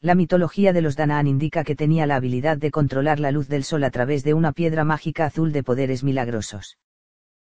La 0.01 0.15
mitología 0.15 0.73
de 0.73 0.81
los 0.81 0.97
Danaan 0.97 1.27
indica 1.27 1.65
que 1.65 1.77
tenía 1.77 2.07
la 2.07 2.17
habilidad 2.17 2.57
de 2.57 2.71
controlar 2.71 3.21
la 3.21 3.31
luz 3.31 3.49
del 3.49 3.65
sol 3.65 3.85
a 3.85 3.91
través 3.91 4.25
de 4.25 4.33
una 4.33 4.53
piedra 4.53 4.85
mágica 4.85 5.27
azul 5.27 5.53
de 5.53 5.63
poderes 5.63 6.03
milagrosos. 6.03 6.79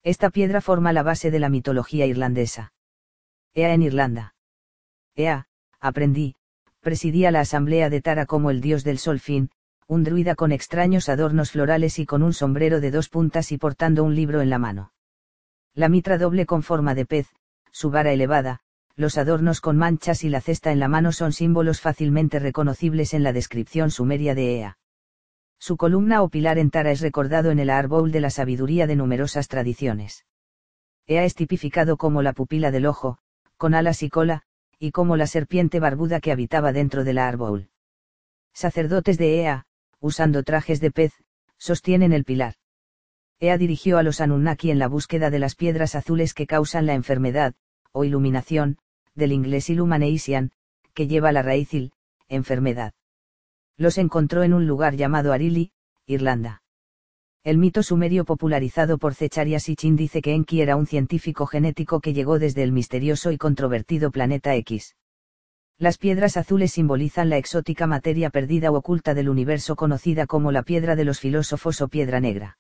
Esta 0.03 0.29
piedra 0.31 0.61
forma 0.61 0.93
la 0.93 1.03
base 1.03 1.31
de 1.31 1.39
la 1.39 1.49
mitología 1.49 2.07
irlandesa. 2.07 2.73
Ea 3.55 3.73
en 3.73 3.83
Irlanda. 3.83 4.35
Ea, 5.15 5.47
aprendí, 5.81 6.37
presidía 6.81 7.31
la 7.31 7.41
asamblea 7.41 7.91
de 7.91 8.03
Tara 8.03 8.27
como 8.27 8.51
el 8.51 8.61
dios 8.61 8.85
del 8.85 8.99
sol 8.99 9.19
fin, 9.19 9.51
un 9.89 10.05
druida 10.05 10.35
con 10.35 10.53
extraños 10.53 11.09
adornos 11.09 11.53
florales 11.53 11.99
y 11.99 12.05
con 12.05 12.23
un 12.23 12.35
sombrero 12.35 12.81
de 12.81 12.91
dos 12.91 13.09
puntas 13.09 13.53
y 13.53 13.57
portando 13.59 14.05
un 14.05 14.15
libro 14.15 14.43
en 14.43 14.51
la 14.51 14.59
mano. 14.59 14.93
La 15.75 15.89
mitra 15.89 16.19
doble 16.19 16.45
con 16.45 16.63
forma 16.63 16.95
de 16.95 17.07
pez, 17.07 17.29
su 17.73 17.91
vara 17.91 18.13
elevada, 18.13 18.61
los 18.97 19.17
adornos 19.17 19.63
con 19.63 19.79
manchas 19.79 20.25
y 20.25 20.29
la 20.29 20.43
cesta 20.43 20.73
en 20.73 20.79
la 20.79 20.89
mano 20.89 21.11
son 21.13 21.33
símbolos 21.33 21.81
fácilmente 21.81 22.39
reconocibles 22.39 23.15
en 23.15 23.23
la 23.23 23.33
descripción 23.33 23.91
sumeria 23.91 24.35
de 24.35 24.59
Ea. 24.59 24.79
Su 25.59 25.79
columna 25.79 26.23
o 26.23 26.29
pilar 26.29 26.59
en 26.59 26.71
Tara 26.71 26.91
es 26.91 27.01
recordado 27.01 27.51
en 27.51 27.59
el 27.59 27.71
árbol 27.71 28.13
de 28.13 28.21
la 28.21 28.31
sabiduría 28.31 28.87
de 28.87 28.97
numerosas 28.97 29.49
tradiciones. 29.49 30.27
Ea 31.07 31.25
es 31.25 31.35
tipificado 31.35 31.97
como 31.97 32.21
la 32.21 32.35
pupila 32.35 32.71
del 32.71 32.85
ojo, 32.85 33.19
con 33.57 33.73
alas 33.75 34.03
y 34.03 34.11
cola, 34.11 34.43
y 34.79 34.91
como 34.91 35.17
la 35.17 35.27
serpiente 35.27 35.81
barbuda 35.81 36.21
que 36.21 36.31
habitaba 36.31 36.73
dentro 36.73 37.05
del 37.05 37.17
árbol. 37.17 37.71
Sacerdotes 38.53 39.17
de 39.17 39.41
Ea, 39.41 39.67
usando 40.01 40.43
trajes 40.43 40.81
de 40.81 40.91
pez, 40.91 41.13
sostienen 41.57 42.13
el 42.13 42.25
pilar. 42.25 42.55
Ea 43.41 43.59
dirigió 43.59 43.99
a 43.99 44.03
los 44.03 44.21
Anunnaki 44.21 44.71
en 44.71 44.79
la 44.79 44.89
búsqueda 44.89 45.31
de 45.31 45.39
las 45.39 45.55
piedras 45.55 45.95
azules 45.95 46.35
que 46.35 46.47
causan 46.47 46.87
la 46.87 46.95
enfermedad, 46.95 47.55
o 47.93 48.05
iluminación, 48.05 48.79
del 49.15 49.33
inglés 49.33 49.71
Illumination, 49.71 50.51
que 50.95 51.07
lleva 51.07 51.33
la 51.33 51.43
raíz 51.43 51.73
il, 51.75 51.93
enfermedad 52.29 52.93
los 53.79 53.97
encontró 53.97 54.43
en 54.43 54.53
un 54.53 54.67
lugar 54.67 54.97
llamado 54.97 55.33
Arili, 55.33 55.71
Irlanda. 56.05 56.63
El 57.45 57.59
mito 57.59 57.85
sumerio 57.85 58.25
popularizado 58.25 58.99
por 58.99 59.15
Zecharia 59.15 59.61
Sitchin 59.61 59.95
dice 59.97 60.21
que 60.21 60.35
Enki 60.35 60.61
era 60.61 60.75
un 60.75 60.87
científico 60.87 61.47
genético 61.47 62.01
que 62.01 62.13
llegó 62.13 62.41
desde 62.41 62.65
el 62.65 62.73
misterioso 62.73 63.31
y 63.31 63.39
controvertido 63.39 64.11
planeta 64.11 64.55
X. 64.57 64.97
Las 65.79 65.97
piedras 65.97 66.37
azules 66.37 66.73
simbolizan 66.73 67.29
la 67.29 67.37
exótica 67.37 67.87
materia 67.87 68.31
perdida 68.31 68.71
o 68.71 68.77
oculta 68.77 69.15
del 69.15 69.29
universo 69.29 69.77
conocida 69.77 70.27
como 70.27 70.53
la 70.53 70.63
piedra 70.63 70.97
de 70.97 71.05
los 71.05 71.21
filósofos 71.21 71.81
o 71.81 71.89
piedra 71.89 72.21
negra. 72.21 72.59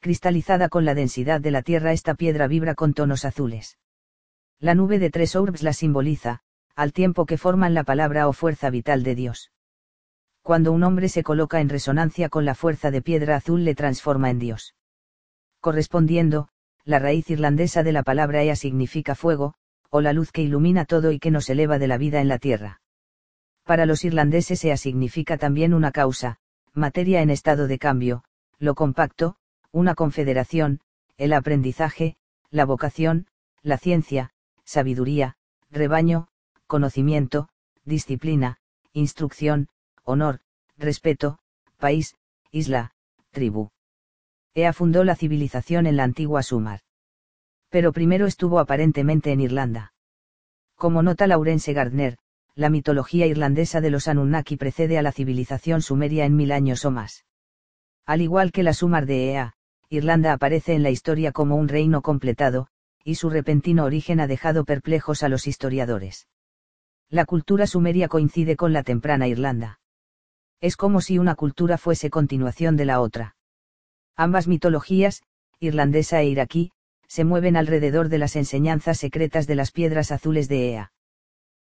Cristalizada 0.00 0.68
con 0.68 0.84
la 0.84 0.94
densidad 0.94 1.40
de 1.40 1.50
la 1.50 1.62
Tierra 1.62 1.92
esta 1.92 2.14
piedra 2.14 2.46
vibra 2.46 2.74
con 2.74 2.92
tonos 2.92 3.24
azules. 3.24 3.78
La 4.60 4.74
nube 4.74 4.98
de 4.98 5.10
tres 5.10 5.34
orbs 5.34 5.62
la 5.62 5.72
simboliza, 5.72 6.40
al 6.74 6.92
tiempo 6.92 7.26
que 7.26 7.38
forman 7.38 7.74
la 7.74 7.84
palabra 7.84 8.28
o 8.28 8.32
fuerza 8.32 8.70
vital 8.70 9.02
de 9.02 9.14
Dios 9.14 9.50
cuando 10.46 10.70
un 10.70 10.84
hombre 10.84 11.08
se 11.08 11.24
coloca 11.24 11.60
en 11.60 11.68
resonancia 11.68 12.28
con 12.28 12.44
la 12.44 12.54
fuerza 12.54 12.92
de 12.92 13.02
piedra 13.02 13.34
azul 13.34 13.64
le 13.64 13.74
transforma 13.74 14.30
en 14.30 14.38
Dios. 14.38 14.76
Correspondiendo, 15.58 16.50
la 16.84 17.00
raíz 17.00 17.28
irlandesa 17.30 17.82
de 17.82 17.90
la 17.90 18.04
palabra 18.04 18.44
Ea 18.44 18.54
significa 18.54 19.16
fuego, 19.16 19.54
o 19.90 20.00
la 20.00 20.12
luz 20.12 20.32
que 20.32 20.42
ilumina 20.42 20.84
todo 20.84 21.12
y 21.12 21.18
que 21.18 21.30
nos 21.30 21.48
eleva 21.50 21.78
de 21.78 21.88
la 21.88 21.98
vida 21.98 22.20
en 22.20 22.28
la 22.28 22.38
tierra. 22.38 22.80
Para 23.64 23.86
los 23.86 24.04
irlandeses 24.04 24.64
Ea 24.64 24.76
significa 24.76 25.38
también 25.38 25.74
una 25.74 25.90
causa, 25.90 26.38
materia 26.72 27.22
en 27.22 27.30
estado 27.30 27.66
de 27.66 27.78
cambio, 27.78 28.24
lo 28.58 28.74
compacto, 28.74 29.36
una 29.72 29.94
confederación, 29.94 30.80
el 31.16 31.32
aprendizaje, 31.32 32.16
la 32.50 32.64
vocación, 32.64 33.26
la 33.62 33.78
ciencia, 33.78 34.30
sabiduría, 34.64 35.36
rebaño, 35.70 36.28
conocimiento, 36.66 37.48
disciplina, 37.84 38.58
instrucción, 38.92 39.68
honor, 40.04 40.40
respeto, 40.78 41.38
país, 41.78 42.16
isla, 42.50 42.92
tribu. 43.30 43.70
Ea 44.54 44.72
fundó 44.72 45.04
la 45.04 45.16
civilización 45.16 45.86
en 45.86 45.96
la 45.96 46.04
antigua 46.04 46.42
Sumar. 46.42 46.80
Pero 47.76 47.92
primero 47.92 48.24
estuvo 48.24 48.58
aparentemente 48.58 49.32
en 49.32 49.40
Irlanda. 49.42 49.92
Como 50.76 51.02
nota 51.02 51.26
Laurence 51.26 51.74
Gardner, 51.74 52.16
la 52.54 52.70
mitología 52.70 53.26
irlandesa 53.26 53.82
de 53.82 53.90
los 53.90 54.08
Anunnaki 54.08 54.56
precede 54.56 54.96
a 54.96 55.02
la 55.02 55.12
civilización 55.12 55.82
sumeria 55.82 56.24
en 56.24 56.36
mil 56.36 56.52
años 56.52 56.86
o 56.86 56.90
más. 56.90 57.26
Al 58.06 58.22
igual 58.22 58.50
que 58.50 58.62
la 58.62 58.72
Sumar 58.72 59.04
de 59.04 59.30
Ea, 59.30 59.52
Irlanda 59.90 60.32
aparece 60.32 60.72
en 60.72 60.82
la 60.82 60.88
historia 60.88 61.32
como 61.32 61.56
un 61.56 61.68
reino 61.68 62.00
completado, 62.00 62.68
y 63.04 63.16
su 63.16 63.28
repentino 63.28 63.84
origen 63.84 64.20
ha 64.20 64.26
dejado 64.26 64.64
perplejos 64.64 65.22
a 65.22 65.28
los 65.28 65.46
historiadores. 65.46 66.28
La 67.10 67.26
cultura 67.26 67.66
sumeria 67.66 68.08
coincide 68.08 68.56
con 68.56 68.72
la 68.72 68.84
temprana 68.84 69.28
Irlanda. 69.28 69.80
Es 70.62 70.78
como 70.78 71.02
si 71.02 71.18
una 71.18 71.34
cultura 71.34 71.76
fuese 71.76 72.08
continuación 72.08 72.78
de 72.78 72.86
la 72.86 73.02
otra. 73.02 73.36
Ambas 74.16 74.48
mitologías, 74.48 75.22
irlandesa 75.60 76.22
e 76.22 76.28
iraquí, 76.28 76.72
se 77.08 77.24
mueven 77.24 77.56
alrededor 77.56 78.08
de 78.08 78.18
las 78.18 78.36
enseñanzas 78.36 78.98
secretas 78.98 79.46
de 79.46 79.54
las 79.54 79.70
piedras 79.70 80.12
azules 80.12 80.48
de 80.48 80.70
Ea. 80.70 80.92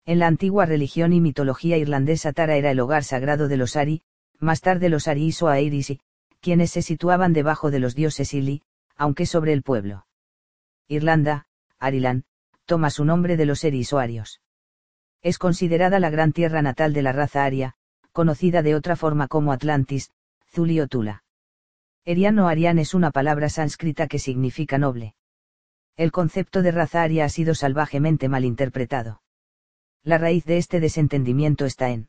En 0.05 0.19
la 0.19 0.27
antigua 0.27 0.67
religión 0.67 1.13
y 1.13 1.21
mitología 1.21 1.77
irlandesa 1.77 2.33
Tara 2.33 2.57
era 2.57 2.71
el 2.71 2.81
hogar 2.81 3.05
sagrado 3.05 3.49
de 3.49 3.57
los 3.57 3.77
Ari, 3.77 4.03
más 4.39 4.61
tarde 4.61 4.89
los 4.89 5.09
Aris 5.09 5.43
o 5.43 5.49
Airisi, 5.49 6.01
quienes 6.41 6.71
se 6.71 6.83
situaban 6.83 7.33
debajo 7.33 7.71
de 7.71 7.81
los 7.81 7.95
dioses 7.95 8.33
Ili, 8.33 8.63
aunque 8.97 9.27
sobre 9.27 9.53
el 9.53 9.63
pueblo. 9.63 10.07
Irlanda, 10.89 11.47
Arilan, 11.79 12.25
toma 12.65 12.91
su 12.91 13.05
nombre 13.05 13.37
de 13.37 13.47
los 13.47 13.65
Eris 13.65 13.93
o 13.93 13.99
Arios. 13.99 14.41
Es 15.21 15.39
considerada 15.39 16.01
la 16.01 16.11
gran 16.11 16.33
tierra 16.33 16.63
natal 16.63 16.93
de 16.93 17.03
la 17.03 17.13
raza 17.13 17.45
aria, 17.45 17.75
conocida 18.13 18.63
de 18.63 18.75
otra 18.75 18.97
forma 18.97 19.29
como 19.29 19.53
Atlantis, 19.53 20.11
Zuli 20.51 20.81
o 20.81 20.89
Tula. 20.89 21.25
Erian 22.05 22.39
o 22.39 22.49
Arian 22.49 22.79
es 22.79 22.95
una 22.95 23.11
palabra 23.11 23.49
sánscrita 23.49 24.07
que 24.07 24.19
significa 24.19 24.79
noble. 24.79 25.15
El 25.99 26.13
concepto 26.13 26.63
de 26.63 26.71
raza 26.71 27.03
aria 27.03 27.25
ha 27.25 27.29
sido 27.29 27.57
salvajemente 27.57 28.29
malinterpretado. 28.29 29.21
La 30.05 30.17
raíz 30.17 30.45
de 30.45 30.57
este 30.57 30.79
desentendimiento 30.79 31.65
está 31.65 31.91
en 31.91 32.09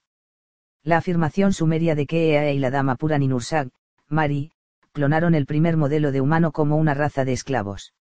la 0.83 0.97
afirmación 0.97 1.53
sumeria 1.53 1.95
de 1.95 2.05
que 2.05 2.29
Ea 2.29 2.51
y 2.51 2.59
la 2.59 2.69
dama 2.69 2.97
Puraninursag, 2.97 3.72
Mari, 4.07 4.51
clonaron 4.91 5.33
el 5.33 5.47
primer 5.47 5.75
modelo 5.75 6.11
de 6.11 6.22
humano 6.22 6.51
como 6.51 6.77
una 6.77 6.93
raza 6.93 7.25
de 7.25 7.33
esclavos. 7.33 7.95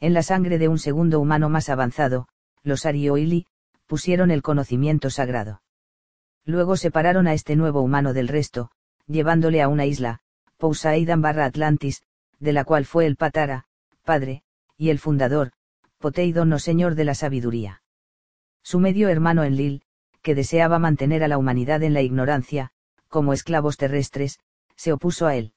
En 0.00 0.14
la 0.14 0.24
sangre 0.24 0.58
de 0.58 0.66
un 0.66 0.80
segundo 0.80 1.20
humano 1.20 1.48
más 1.48 1.68
avanzado, 1.68 2.26
los 2.64 2.84
Ari 2.84 3.08
o 3.08 3.16
Ili, 3.16 3.46
pusieron 3.86 4.32
el 4.32 4.42
conocimiento 4.42 5.10
sagrado. 5.10 5.62
Luego 6.44 6.76
separaron 6.76 7.28
a 7.28 7.34
este 7.34 7.54
nuevo 7.54 7.82
humano 7.82 8.14
del 8.14 8.26
resto, 8.26 8.72
llevándole 9.06 9.62
a 9.62 9.68
una 9.68 9.86
isla, 9.86 10.22
Pousaidan 10.58 11.22
barra 11.22 11.44
Atlantis, 11.44 12.02
de 12.40 12.52
la 12.52 12.64
cual 12.64 12.84
fue 12.84 13.06
el 13.06 13.14
Patara, 13.14 13.66
padre, 14.02 14.42
y 14.76 14.90
el 14.90 14.98
fundador, 14.98 15.52
Poteidon 15.98 16.52
o 16.52 16.58
señor 16.58 16.94
de 16.94 17.04
la 17.04 17.14
sabiduría. 17.14 17.82
Su 18.62 18.78
medio 18.78 19.08
hermano 19.08 19.44
Enlil, 19.44 19.82
que 20.22 20.34
deseaba 20.34 20.78
mantener 20.78 21.22
a 21.22 21.28
la 21.28 21.38
humanidad 21.38 21.82
en 21.82 21.94
la 21.94 22.02
ignorancia, 22.02 22.70
como 23.08 23.32
esclavos 23.32 23.76
terrestres, 23.76 24.40
se 24.76 24.92
opuso 24.92 25.26
a 25.26 25.36
él. 25.36 25.52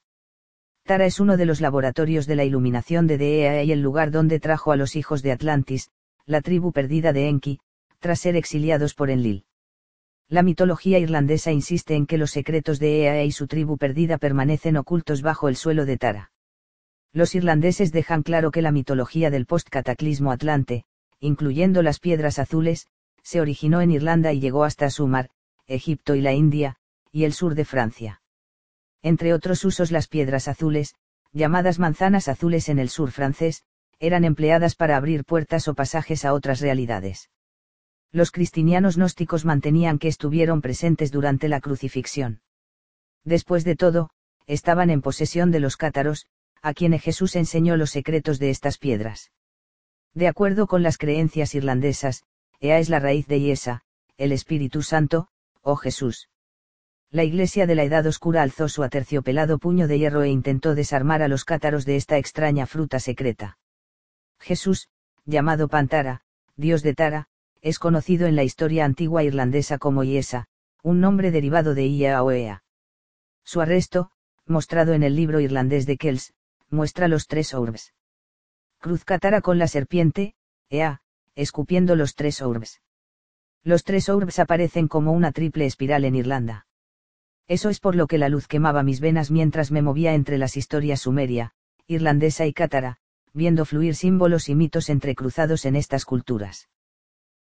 Tara 0.84 1.06
es 1.06 1.20
uno 1.20 1.38
de 1.38 1.46
los 1.46 1.60
laboratorios 1.60 2.28
de 2.28 2.36
la 2.36 2.46
iluminación 2.46 3.08
de 3.08 3.18
Dea 3.18 3.64
y 3.64 3.72
el 3.72 3.82
lugar 3.82 4.12
donde 4.12 4.40
trajo 4.40 4.72
a 4.72 4.78
los 4.78 4.96
hijos 4.96 5.22
de 5.22 5.32
Atlantis, 5.32 5.90
la 6.26 6.42
tribu 6.42 6.72
perdida 6.72 7.14
de 7.14 7.28
Enki, 7.28 7.60
tras 8.00 8.20
ser 8.20 8.36
exiliados 8.36 8.94
por 8.94 9.10
Enlil. 9.10 9.46
La 10.30 10.44
mitología 10.44 11.00
irlandesa 11.00 11.52
insiste 11.52 11.96
en 11.96 12.06
que 12.06 12.18
los 12.18 12.32
secretos 12.32 12.80
de 12.80 13.04
Ea 13.04 13.24
y 13.24 13.32
su 13.32 13.48
tribu 13.48 13.78
perdida 13.78 14.18
permanecen 14.18 14.78
ocultos 14.78 15.22
bajo 15.22 15.48
el 15.48 15.56
suelo 15.56 15.86
de 15.86 15.98
Tara. 15.98 16.32
Los 17.18 17.34
irlandeses 17.34 17.92
dejan 17.92 18.22
claro 18.22 18.52
que 18.52 18.62
la 18.62 18.72
mitología 18.72 19.32
del 19.32 19.48
post-cataclismo 19.48 20.32
atlante, 20.32 20.84
incluyendo 21.20 21.82
las 21.82 22.00
piedras 22.00 22.38
azules, 22.38 22.86
se 23.24 23.42
originó 23.42 23.82
en 23.82 23.90
Irlanda 23.90 24.34
y 24.34 24.40
llegó 24.40 24.64
hasta 24.64 24.88
Sumar, 24.92 25.32
Egipto 25.66 26.14
y 26.14 26.22
la 26.22 26.34
India, 26.34 26.76
y 27.12 27.24
el 27.24 27.34
sur 27.34 27.56
de 27.56 27.66
Francia. 27.66 28.22
Entre 29.02 29.34
otros 29.34 29.66
usos 29.66 29.90
las 29.90 30.08
piedras 30.08 30.48
azules, 30.48 30.94
llamadas 31.34 31.80
manzanas 31.80 32.28
azules 32.28 32.70
en 32.70 32.78
el 32.78 32.90
sur 32.90 33.10
francés, 33.10 33.64
eran 34.00 34.24
empleadas 34.24 34.76
para 34.76 34.96
abrir 34.96 35.26
puertas 35.26 35.68
o 35.68 35.74
pasajes 35.74 36.24
a 36.24 36.36
otras 36.36 36.60
realidades 36.62 37.32
los 38.12 38.32
cristianos 38.32 38.96
gnósticos 38.96 39.44
mantenían 39.44 40.00
que 40.00 40.08
estuvieron 40.08 40.62
presentes 40.62 41.12
durante 41.12 41.50
la 41.50 41.62
crucifixión. 41.62 42.42
Después 43.24 43.64
de 43.64 43.76
todo, 43.76 44.10
estaban 44.48 44.90
en 44.90 45.02
posesión 45.02 45.52
de 45.52 45.60
los 45.60 45.78
cátaros, 45.78 46.26
a 46.62 46.74
quienes 46.74 47.02
Jesús 47.02 47.36
enseñó 47.36 47.78
los 47.78 47.92
secretos 47.92 48.40
de 48.40 48.50
estas 48.50 48.78
piedras. 48.78 49.32
De 50.14 50.28
acuerdo 50.28 50.68
con 50.68 50.84
las 50.84 50.98
creencias 50.98 51.54
irlandesas, 51.56 52.24
Ea 52.60 52.80
es 52.80 52.90
la 52.90 53.00
raíz 53.00 53.28
de 53.28 53.38
Iesa, 53.38 53.84
el 54.18 54.32
Espíritu 54.32 54.82
Santo, 54.82 55.28
o 55.62 55.76
Jesús. 55.76 56.30
La 57.10 57.24
Iglesia 57.24 57.68
de 57.68 57.76
la 57.76 57.84
Edad 57.84 58.06
Oscura 58.06 58.42
alzó 58.42 58.68
su 58.68 58.84
aterciopelado 58.84 59.60
puño 59.60 59.88
de 59.88 60.00
hierro 60.00 60.24
e 60.24 60.30
intentó 60.30 60.76
desarmar 60.76 61.22
a 61.22 61.28
los 61.28 61.46
cátaros 61.46 61.86
de 61.86 61.96
esta 61.96 62.18
extraña 62.18 62.66
fruta 62.66 63.00
secreta. 63.00 63.58
Jesús, 64.40 64.90
llamado 65.26 65.68
Pantara, 65.68 66.22
dios 66.56 66.84
de 66.84 66.94
Tara, 66.94 67.28
es 67.62 67.80
conocido 67.80 68.28
en 68.28 68.36
la 68.36 68.44
historia 68.44 68.86
antigua 68.86 69.24
irlandesa 69.24 69.78
como 69.78 70.04
Iesa, 70.04 70.48
un 70.84 71.00
nombre 71.00 71.32
derivado 71.32 71.76
de 71.76 71.86
Ia 71.86 72.22
o 72.24 72.32
Ea. 72.32 72.64
Su 73.44 73.62
arresto, 73.62 74.12
mostrado 74.46 74.94
en 74.94 75.04
el 75.04 75.16
libro 75.16 75.40
irlandés 75.40 75.86
de 75.86 75.98
Kells, 75.98 76.34
muestra 76.70 77.08
los 77.08 77.28
tres 77.28 77.54
orbs. 77.54 77.94
Cruz 78.80 79.06
Catara 79.06 79.42
con 79.42 79.58
la 79.58 79.68
serpiente, 79.68 80.36
Ea, 80.70 81.02
escupiendo 81.36 81.96
los 81.96 82.16
tres 82.16 82.42
orbs. 82.42 82.82
Los 83.64 83.84
tres 83.84 84.10
orbs 84.10 84.40
aparecen 84.40 84.88
como 84.88 85.12
una 85.12 85.32
triple 85.32 85.66
espiral 85.66 86.06
en 86.06 86.16
Irlanda. 86.16 86.68
Eso 87.48 87.70
es 87.70 87.80
por 87.80 87.96
lo 87.96 88.08
que 88.08 88.18
la 88.18 88.30
luz 88.30 88.48
quemaba 88.48 88.84
mis 88.84 89.00
venas 89.00 89.32
mientras 89.32 89.72
me 89.72 89.82
movía 89.82 90.14
entre 90.14 90.38
las 90.38 90.58
historias 90.58 91.02
sumeria, 91.02 91.54
irlandesa 91.88 92.46
y 92.46 92.54
cátara, 92.54 92.98
viendo 93.34 93.66
fluir 93.66 93.96
símbolos 93.96 94.50
y 94.50 94.56
mitos 94.56 94.90
entrecruzados 94.90 95.66
en 95.66 95.76
estas 95.76 96.06
culturas. 96.06 96.70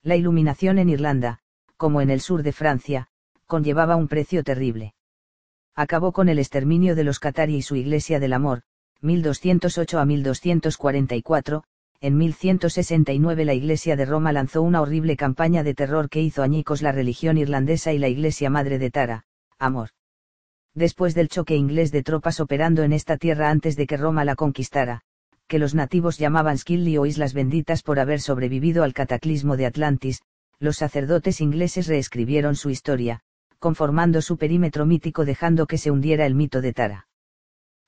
La 0.01 0.15
iluminación 0.15 0.77
en 0.77 0.89
Irlanda, 0.89 1.39
como 1.75 1.99
en 1.99 2.09
el 2.09 2.21
sur 2.21 2.43
de 2.43 2.53
Francia, 2.53 3.09
conllevaba 3.45 3.95
un 3.95 4.07
precio 4.07 4.43
terrible. 4.43 4.93
Acabó 5.75 6.13
con 6.13 6.29
el 6.29 6.39
exterminio 6.39 6.95
de 6.95 7.03
los 7.03 7.19
Catari 7.19 7.55
y 7.55 7.61
su 7.61 7.75
Iglesia 7.75 8.19
del 8.19 8.33
Amor, 8.33 8.63
1208 9.01 9.99
a 9.99 10.06
1244, 10.06 11.64
en 12.01 12.17
1169 12.17 13.46
la 13.46 13.53
Iglesia 13.53 13.96
de 13.96 14.06
Roma 14.06 14.32
lanzó 14.32 14.62
una 14.62 14.82
horrible 14.82 15.17
campaña 15.17 15.64
de 15.64 15.74
terror 15.74 16.10
que 16.10 16.22
hizo 16.22 16.44
añicos 16.44 16.82
la 16.82 16.92
religión 16.92 17.38
irlandesa 17.38 17.94
y 17.94 17.98
la 17.98 18.08
Iglesia 18.08 18.49
Madre 18.49 18.80
de 18.80 18.92
Tara, 18.92 19.26
Amor. 19.58 19.90
Después 20.74 21.15
del 21.15 21.30
choque 21.30 21.56
inglés 21.56 21.92
de 21.92 22.03
tropas 22.03 22.40
operando 22.40 22.83
en 22.83 22.94
esta 22.94 23.17
tierra 23.17 23.49
antes 23.49 23.76
de 23.76 23.88
que 23.88 23.98
Roma 23.98 24.24
la 24.24 24.35
conquistara, 24.35 25.01
que 25.48 25.60
los 25.60 25.76
nativos 25.76 26.17
llamaban 26.17 26.58
Skilly 26.58 26.98
o 26.98 27.06
Islas 27.06 27.33
Benditas 27.33 27.83
por 27.83 27.99
haber 27.99 28.22
sobrevivido 28.22 28.83
al 28.83 28.94
cataclismo 28.94 29.58
de 29.58 29.65
Atlantis, 29.65 30.22
los 30.60 30.78
sacerdotes 30.78 31.42
ingleses 31.42 31.88
reescribieron 31.88 32.56
su 32.56 32.69
historia, 32.69 33.22
conformando 33.60 34.22
su 34.22 34.38
perímetro 34.38 34.85
mítico 34.85 35.26
dejando 35.26 35.67
que 35.67 35.78
se 35.78 35.92
hundiera 35.92 36.26
el 36.26 36.35
mito 36.35 36.62
de 36.62 36.72
Tara. 36.72 37.08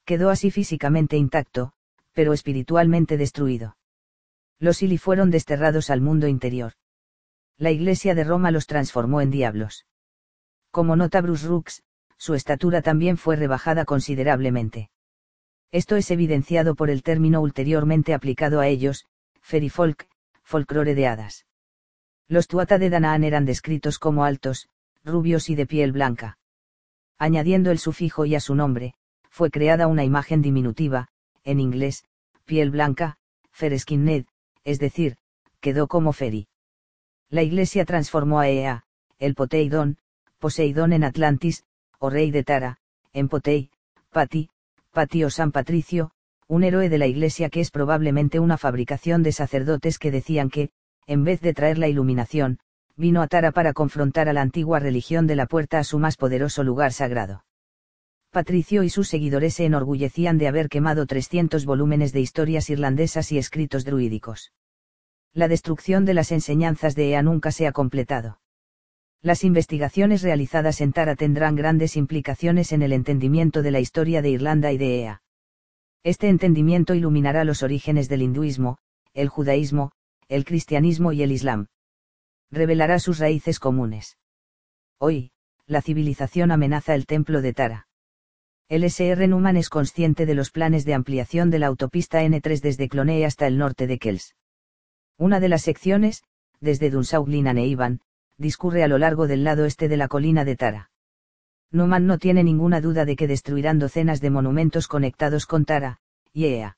Quedó 0.05 0.29
así 0.29 0.51
físicamente 0.51 1.17
intacto, 1.17 1.73
pero 2.13 2.33
espiritualmente 2.33 3.17
destruido. 3.17 3.77
Los 4.59 4.81
Ili 4.83 4.97
fueron 4.97 5.31
desterrados 5.31 5.89
al 5.89 6.01
mundo 6.01 6.27
interior. 6.27 6.73
La 7.57 7.71
Iglesia 7.71 8.15
de 8.15 8.23
Roma 8.23 8.51
los 8.51 8.67
transformó 8.67 9.21
en 9.21 9.31
diablos. 9.31 9.85
Como 10.71 10.95
nota 10.95 11.21
Bruce 11.21 11.47
Rooks, 11.47 11.83
su 12.17 12.33
estatura 12.33 12.81
también 12.81 13.17
fue 13.17 13.35
rebajada 13.35 13.85
considerablemente. 13.85 14.89
Esto 15.71 15.95
es 15.95 16.11
evidenciado 16.11 16.75
por 16.75 16.89
el 16.89 17.01
término 17.01 17.41
ulteriormente 17.41 18.13
aplicado 18.13 18.59
a 18.59 18.67
ellos, 18.67 19.05
ferifolk, 19.41 20.07
folclore 20.43 20.95
de 20.95 21.07
hadas. 21.07 21.45
Los 22.27 22.47
tuata 22.47 22.77
de 22.77 22.89
Danaan 22.89 23.23
eran 23.23 23.45
descritos 23.45 23.99
como 23.99 24.23
altos, 24.23 24.69
rubios 25.03 25.49
y 25.49 25.55
de 25.55 25.65
piel 25.65 25.91
blanca. 25.91 26.37
Añadiendo 27.17 27.71
el 27.71 27.79
sufijo 27.79 28.25
y 28.25 28.35
a 28.35 28.39
su 28.39 28.55
nombre, 28.55 28.95
fue 29.31 29.49
creada 29.49 29.87
una 29.87 30.03
imagen 30.03 30.41
diminutiva, 30.41 31.07
en 31.43 31.59
inglés, 31.59 32.03
piel 32.45 32.69
blanca, 32.69 33.17
Ned, 33.89 34.25
es 34.63 34.77
decir, 34.77 35.17
quedó 35.61 35.87
como 35.87 36.13
Feri. 36.13 36.47
La 37.29 37.41
iglesia 37.41 37.85
transformó 37.85 38.39
a 38.39 38.49
Ea, 38.49 38.83
el 39.17 39.35
Poteidón, 39.35 39.97
Poseidón 40.37 40.91
en 40.91 41.03
Atlantis, 41.03 41.63
o 41.97 42.09
rey 42.09 42.29
de 42.31 42.43
Tara, 42.43 42.79
en 43.13 43.29
Potei, 43.29 43.69
Pati, 44.11 44.49
Pati 44.91 45.23
o 45.23 45.29
San 45.29 45.51
Patricio, 45.51 46.11
un 46.47 46.63
héroe 46.63 46.89
de 46.89 46.97
la 46.97 47.07
iglesia 47.07 47.49
que 47.49 47.61
es 47.61 47.71
probablemente 47.71 48.39
una 48.39 48.57
fabricación 48.57 49.23
de 49.23 49.31
sacerdotes 49.31 49.97
que 49.97 50.11
decían 50.11 50.49
que, 50.49 50.71
en 51.07 51.23
vez 51.23 51.39
de 51.39 51.53
traer 51.53 51.77
la 51.77 51.87
iluminación, 51.87 52.59
vino 52.97 53.21
a 53.21 53.27
Tara 53.27 53.51
para 53.51 53.71
confrontar 53.71 54.27
a 54.27 54.33
la 54.33 54.41
antigua 54.41 54.79
religión 54.79 55.27
de 55.27 55.37
la 55.37 55.45
puerta 55.45 55.79
a 55.79 55.83
su 55.83 55.99
más 55.99 56.17
poderoso 56.17 56.63
lugar 56.63 56.91
sagrado. 56.91 57.45
Patricio 58.31 58.83
y 58.83 58.89
sus 58.89 59.09
seguidores 59.09 59.55
se 59.55 59.65
enorgullecían 59.65 60.37
de 60.37 60.47
haber 60.47 60.69
quemado 60.69 61.05
300 61.05 61.65
volúmenes 61.65 62.13
de 62.13 62.21
historias 62.21 62.69
irlandesas 62.69 63.29
y 63.33 63.37
escritos 63.37 63.83
druídicos. 63.83 64.53
La 65.33 65.49
destrucción 65.49 66.05
de 66.05 66.13
las 66.13 66.31
enseñanzas 66.31 66.95
de 66.95 67.09
Ea 67.09 67.23
nunca 67.23 67.51
se 67.51 67.67
ha 67.67 67.73
completado. 67.73 68.39
Las 69.21 69.43
investigaciones 69.43 70.21
realizadas 70.21 70.79
en 70.79 70.93
Tara 70.93 71.17
tendrán 71.17 71.57
grandes 71.57 71.97
implicaciones 71.97 72.71
en 72.71 72.83
el 72.83 72.93
entendimiento 72.93 73.61
de 73.61 73.71
la 73.71 73.81
historia 73.81 74.21
de 74.21 74.29
Irlanda 74.29 74.71
y 74.71 74.77
de 74.77 75.01
Ea. 75.01 75.21
Este 76.01 76.29
entendimiento 76.29 76.95
iluminará 76.95 77.43
los 77.43 77.63
orígenes 77.63 78.07
del 78.07 78.21
hinduismo, 78.21 78.77
el 79.13 79.27
judaísmo, 79.27 79.91
el 80.29 80.45
cristianismo 80.45 81.11
y 81.11 81.21
el 81.21 81.33
islam. 81.33 81.67
Revelará 82.49 82.97
sus 82.99 83.19
raíces 83.19 83.59
comunes. 83.59 84.17
Hoy, 84.99 85.31
la 85.67 85.81
civilización 85.81 86.51
amenaza 86.51 86.95
el 86.95 87.05
templo 87.05 87.41
de 87.41 87.53
Tara. 87.53 87.87
El 88.71 88.85
SR 88.85 89.27
Numan 89.27 89.57
es 89.57 89.67
consciente 89.67 90.25
de 90.25 90.33
los 90.33 90.49
planes 90.49 90.85
de 90.85 90.93
ampliación 90.93 91.49
de 91.49 91.59
la 91.59 91.67
autopista 91.67 92.23
N3 92.23 92.61
desde 92.61 92.87
Clonee 92.87 93.25
hasta 93.25 93.45
el 93.45 93.57
norte 93.57 93.85
de 93.85 93.99
Kells. 93.99 94.37
Una 95.17 95.41
de 95.41 95.49
las 95.49 95.63
secciones, 95.63 96.23
desde 96.61 96.89
Dunsauglin 96.89 97.49
a 97.49 97.53
Neivan, 97.53 97.99
discurre 98.37 98.81
a 98.81 98.87
lo 98.87 98.97
largo 98.97 99.27
del 99.27 99.43
lado 99.43 99.65
este 99.65 99.89
de 99.89 99.97
la 99.97 100.07
colina 100.07 100.45
de 100.45 100.55
Tara. 100.55 100.89
Numan 101.69 102.07
no 102.07 102.17
tiene 102.17 102.45
ninguna 102.45 102.79
duda 102.79 103.03
de 103.03 103.17
que 103.17 103.27
destruirán 103.27 103.77
docenas 103.77 104.21
de 104.21 104.29
monumentos 104.29 104.87
conectados 104.87 105.45
con 105.45 105.65
Tara, 105.65 105.99
y 106.31 106.45
Ea. 106.45 106.77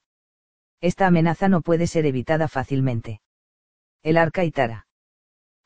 Esta 0.82 1.06
amenaza 1.06 1.48
no 1.48 1.62
puede 1.62 1.86
ser 1.86 2.08
evitada 2.08 2.48
fácilmente. 2.48 3.22
El 4.02 4.18
arca 4.18 4.44
y 4.44 4.50
Tara. 4.50 4.88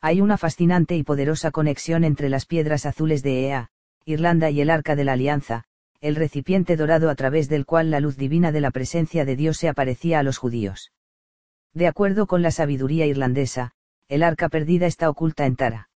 Hay 0.01 0.19
una 0.19 0.37
fascinante 0.37 0.97
y 0.97 1.03
poderosa 1.03 1.51
conexión 1.51 2.03
entre 2.03 2.27
las 2.27 2.45
piedras 2.45 2.85
azules 2.85 3.23
de 3.23 3.45
Ea, 3.45 3.69
Irlanda 4.03 4.49
y 4.49 4.59
el 4.59 4.69
arca 4.69 4.97
de 4.97 5.05
la 5.05 5.13
Alianza, 5.13 5.63
el 5.99 6.15
recipiente 6.15 6.75
dorado 6.75 7.09
a 7.09 7.15
través 7.15 7.49
del 7.49 7.65
cual 7.65 7.89
la 7.89 7.99
luz 7.99 8.17
divina 8.17 8.51
de 8.51 8.61
la 8.61 8.71
presencia 8.71 9.25
de 9.25 9.35
Dios 9.35 9.57
se 9.57 9.69
aparecía 9.69 10.19
a 10.19 10.23
los 10.23 10.37
judíos. 10.37 10.91
De 11.73 11.87
acuerdo 11.87 12.27
con 12.27 12.41
la 12.41 12.51
sabiduría 12.51 13.05
irlandesa, 13.05 13.71
el 14.07 14.23
arca 14.23 14.49
perdida 14.49 14.85
está 14.85 15.09
oculta 15.09 15.45
en 15.45 15.55
Tara. 15.55 15.89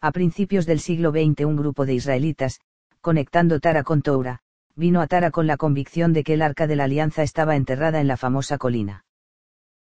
A 0.00 0.12
principios 0.12 0.66
del 0.66 0.80
siglo 0.80 1.10
XX 1.10 1.44
un 1.44 1.56
grupo 1.56 1.84
de 1.84 1.94
israelitas, 1.94 2.60
conectando 3.00 3.60
Tara 3.60 3.82
con 3.82 4.02
Toura, 4.02 4.40
vino 4.74 5.00
a 5.00 5.06
Tara 5.06 5.30
con 5.30 5.46
la 5.46 5.56
convicción 5.56 6.12
de 6.12 6.24
que 6.24 6.34
el 6.34 6.42
arca 6.42 6.66
de 6.66 6.76
la 6.76 6.84
alianza 6.84 7.22
estaba 7.22 7.56
enterrada 7.56 8.00
en 8.00 8.08
la 8.08 8.16
famosa 8.16 8.58
colina. 8.58 9.04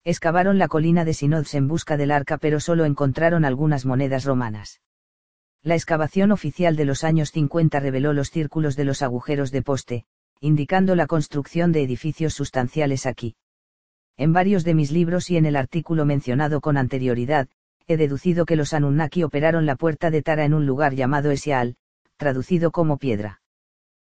Excavaron 0.05 0.59
la 0.59 0.69
colina 0.69 1.05
de 1.05 1.15
Sinods 1.15 1.55
en 1.55 1.69
busca 1.69 1.97
del 1.97 2.12
arca 2.12 2.39
pero 2.39 2.61
solo 2.61 2.85
encontraron 2.85 3.45
algunas 3.45 3.85
monedas 3.85 4.25
romanas. 4.25 4.81
La 5.67 5.75
excavación 5.75 6.31
oficial 6.31 6.77
de 6.77 6.85
los 6.85 7.03
años 7.03 7.33
50 7.33 7.81
reveló 7.81 8.13
los 8.13 8.31
círculos 8.31 8.77
de 8.77 8.85
los 8.85 9.03
agujeros 9.03 9.51
de 9.51 9.63
poste, 9.63 10.05
indicando 10.41 10.95
la 10.95 11.09
construcción 11.09 11.73
de 11.73 11.83
edificios 11.83 12.35
sustanciales 12.35 13.05
aquí. 13.05 13.35
En 14.17 14.33
varios 14.33 14.63
de 14.63 14.75
mis 14.75 14.93
libros 14.93 15.29
y 15.29 15.37
en 15.37 15.45
el 15.45 15.57
artículo 15.57 16.05
mencionado 16.05 16.61
con 16.61 16.77
anterioridad, 16.77 17.49
he 17.89 17.97
deducido 17.97 18.47
que 18.47 18.55
los 18.55 18.75
Anunnaki 18.75 19.25
operaron 19.25 19.67
la 19.67 19.75
puerta 19.75 20.13
de 20.13 20.23
Tara 20.23 20.45
en 20.45 20.55
un 20.55 20.67
lugar 20.67 20.95
llamado 20.95 21.33
Esial, 21.33 21.75
traducido 22.17 22.71
como 22.71 22.97
piedra. 22.97 23.43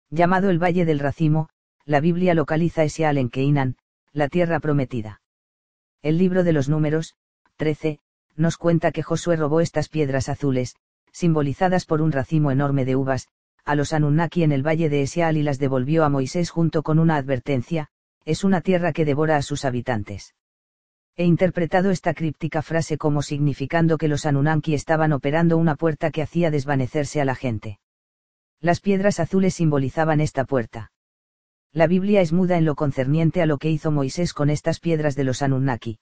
Llamado 0.09 0.49
el 0.49 0.57
Valle 0.57 0.85
del 0.85 0.97
Racimo, 0.97 1.49
la 1.85 1.99
Biblia 1.99 2.33
localiza 2.33 2.83
Esial 2.83 3.19
en 3.19 3.29
Keinan, 3.29 3.75
la 4.11 4.27
tierra 4.27 4.59
prometida. 4.59 5.21
El 6.01 6.17
libro 6.17 6.43
de 6.43 6.53
los 6.53 6.67
números, 6.67 7.13
13, 7.57 7.99
nos 8.35 8.57
cuenta 8.57 8.91
que 8.91 9.03
Josué 9.03 9.35
robó 9.35 9.61
estas 9.61 9.87
piedras 9.87 10.29
azules, 10.29 10.77
simbolizadas 11.13 11.85
por 11.85 12.01
un 12.01 12.11
racimo 12.11 12.51
enorme 12.51 12.83
de 12.83 12.97
uvas, 12.97 13.29
a 13.63 13.75
los 13.75 13.93
Anunnaki 13.93 14.43
en 14.43 14.51
el 14.51 14.65
valle 14.65 14.89
de 14.89 15.03
Esial 15.03 15.37
y 15.37 15.43
las 15.43 15.59
devolvió 15.59 16.03
a 16.03 16.09
Moisés 16.09 16.49
junto 16.49 16.83
con 16.83 16.99
una 16.99 17.15
advertencia, 17.15 17.87
es 18.25 18.43
una 18.43 18.59
tierra 18.59 18.91
que 18.91 19.05
devora 19.05 19.37
a 19.37 19.41
sus 19.41 19.63
habitantes. 19.63 20.35
He 21.15 21.25
interpretado 21.25 21.91
esta 21.91 22.13
críptica 22.13 22.61
frase 22.61 22.97
como 22.97 23.21
significando 23.21 23.97
que 23.97 24.07
los 24.07 24.25
Anunnaki 24.25 24.73
estaban 24.73 25.13
operando 25.13 25.57
una 25.57 25.75
puerta 25.75 26.09
que 26.11 26.23
hacía 26.23 26.49
desvanecerse 26.49 27.21
a 27.21 27.25
la 27.25 27.35
gente. 27.35 27.79
Las 28.59 28.79
piedras 28.79 29.19
azules 29.19 29.53
simbolizaban 29.53 30.19
esta 30.21 30.45
puerta. 30.45 30.91
La 31.71 31.87
Biblia 31.87 32.21
es 32.21 32.33
muda 32.33 32.57
en 32.57 32.65
lo 32.65 32.75
concerniente 32.75 33.41
a 33.41 33.45
lo 33.45 33.57
que 33.57 33.69
hizo 33.69 33.91
Moisés 33.91 34.33
con 34.33 34.49
estas 34.49 34.79
piedras 34.79 35.15
de 35.15 35.23
los 35.23 35.41
Anunnaki. 35.41 35.99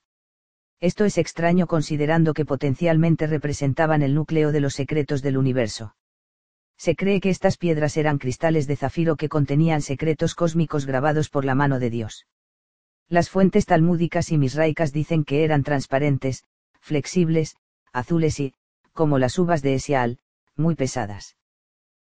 Esto 0.82 1.04
es 1.04 1.16
extraño 1.16 1.68
considerando 1.68 2.34
que 2.34 2.44
potencialmente 2.44 3.28
representaban 3.28 4.02
el 4.02 4.16
núcleo 4.16 4.50
de 4.50 4.58
los 4.58 4.74
secretos 4.74 5.22
del 5.22 5.38
universo. 5.38 5.94
Se 6.76 6.96
cree 6.96 7.20
que 7.20 7.30
estas 7.30 7.56
piedras 7.56 7.96
eran 7.96 8.18
cristales 8.18 8.66
de 8.66 8.74
zafiro 8.74 9.14
que 9.14 9.28
contenían 9.28 9.80
secretos 9.80 10.34
cósmicos 10.34 10.84
grabados 10.84 11.28
por 11.28 11.44
la 11.44 11.54
mano 11.54 11.78
de 11.78 11.88
Dios. 11.88 12.26
Las 13.08 13.30
fuentes 13.30 13.64
talmúdicas 13.64 14.32
y 14.32 14.38
misraicas 14.38 14.92
dicen 14.92 15.22
que 15.22 15.44
eran 15.44 15.62
transparentes, 15.62 16.42
flexibles, 16.80 17.54
azules 17.92 18.40
y, 18.40 18.54
como 18.92 19.20
las 19.20 19.38
uvas 19.38 19.62
de 19.62 19.74
Esial, 19.74 20.18
muy 20.56 20.74
pesadas. 20.74 21.36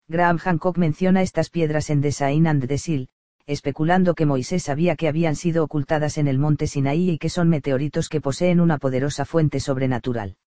Graham 0.07 0.37
Hancock 0.37 0.77
menciona 0.77 1.23
estas 1.23 1.49
piedras 1.49 1.89
en 1.89 1.99
Design 1.99 2.47
and 2.47 2.63
Desil, 2.67 3.09
especulando 3.47 4.13
que 4.13 4.25
Moisés 4.25 4.63
sabía 4.63 4.95
que 4.95 5.07
habían 5.07 5.35
sido 5.35 5.63
ocultadas 5.63 6.17
en 6.17 6.27
el 6.27 6.39
monte 6.39 6.67
Sinaí 6.67 7.11
y 7.11 7.17
que 7.17 7.29
son 7.29 7.49
meteoritos 7.49 8.09
que 8.09 8.21
poseen 8.21 8.59
una 8.59 8.77
poderosa 8.77 9.25
fuente 9.25 9.59
sobrenatural. 9.59 10.37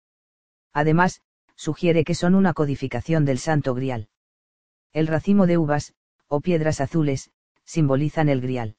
Además, 0.73 1.21
sugiere 1.57 2.05
que 2.05 2.15
son 2.15 2.35
una 2.35 2.53
codificación 2.53 3.25
del 3.25 3.39
Santo 3.39 3.75
Grial. 3.75 4.09
El 4.93 5.07
racimo 5.07 5.47
de 5.47 5.59
uvas, 5.59 5.95
o 6.29 6.41
piedras 6.41 6.81
azules, 6.81 7.31
simbolizan 7.65 8.29
el 8.29 8.41
Grial. 8.41 8.77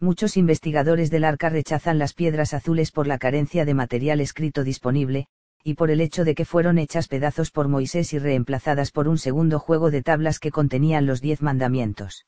Muchos 0.00 0.36
investigadores 0.36 1.10
del 1.10 1.24
arca 1.24 1.48
rechazan 1.48 1.98
las 1.98 2.12
piedras 2.12 2.54
azules 2.54 2.90
por 2.90 3.06
la 3.06 3.18
carencia 3.18 3.64
de 3.64 3.74
material 3.74 4.20
escrito 4.20 4.64
disponible, 4.64 5.28
y 5.64 5.74
por 5.74 5.90
el 5.90 6.00
hecho 6.00 6.24
de 6.24 6.34
que 6.34 6.44
fueron 6.44 6.78
hechas 6.78 7.06
pedazos 7.06 7.50
por 7.50 7.68
Moisés 7.68 8.12
y 8.12 8.18
reemplazadas 8.18 8.90
por 8.90 9.06
un 9.06 9.18
segundo 9.18 9.60
juego 9.60 9.90
de 9.90 10.02
tablas 10.02 10.40
que 10.40 10.50
contenían 10.50 11.06
los 11.06 11.20
diez 11.20 11.40
mandamientos. 11.40 12.26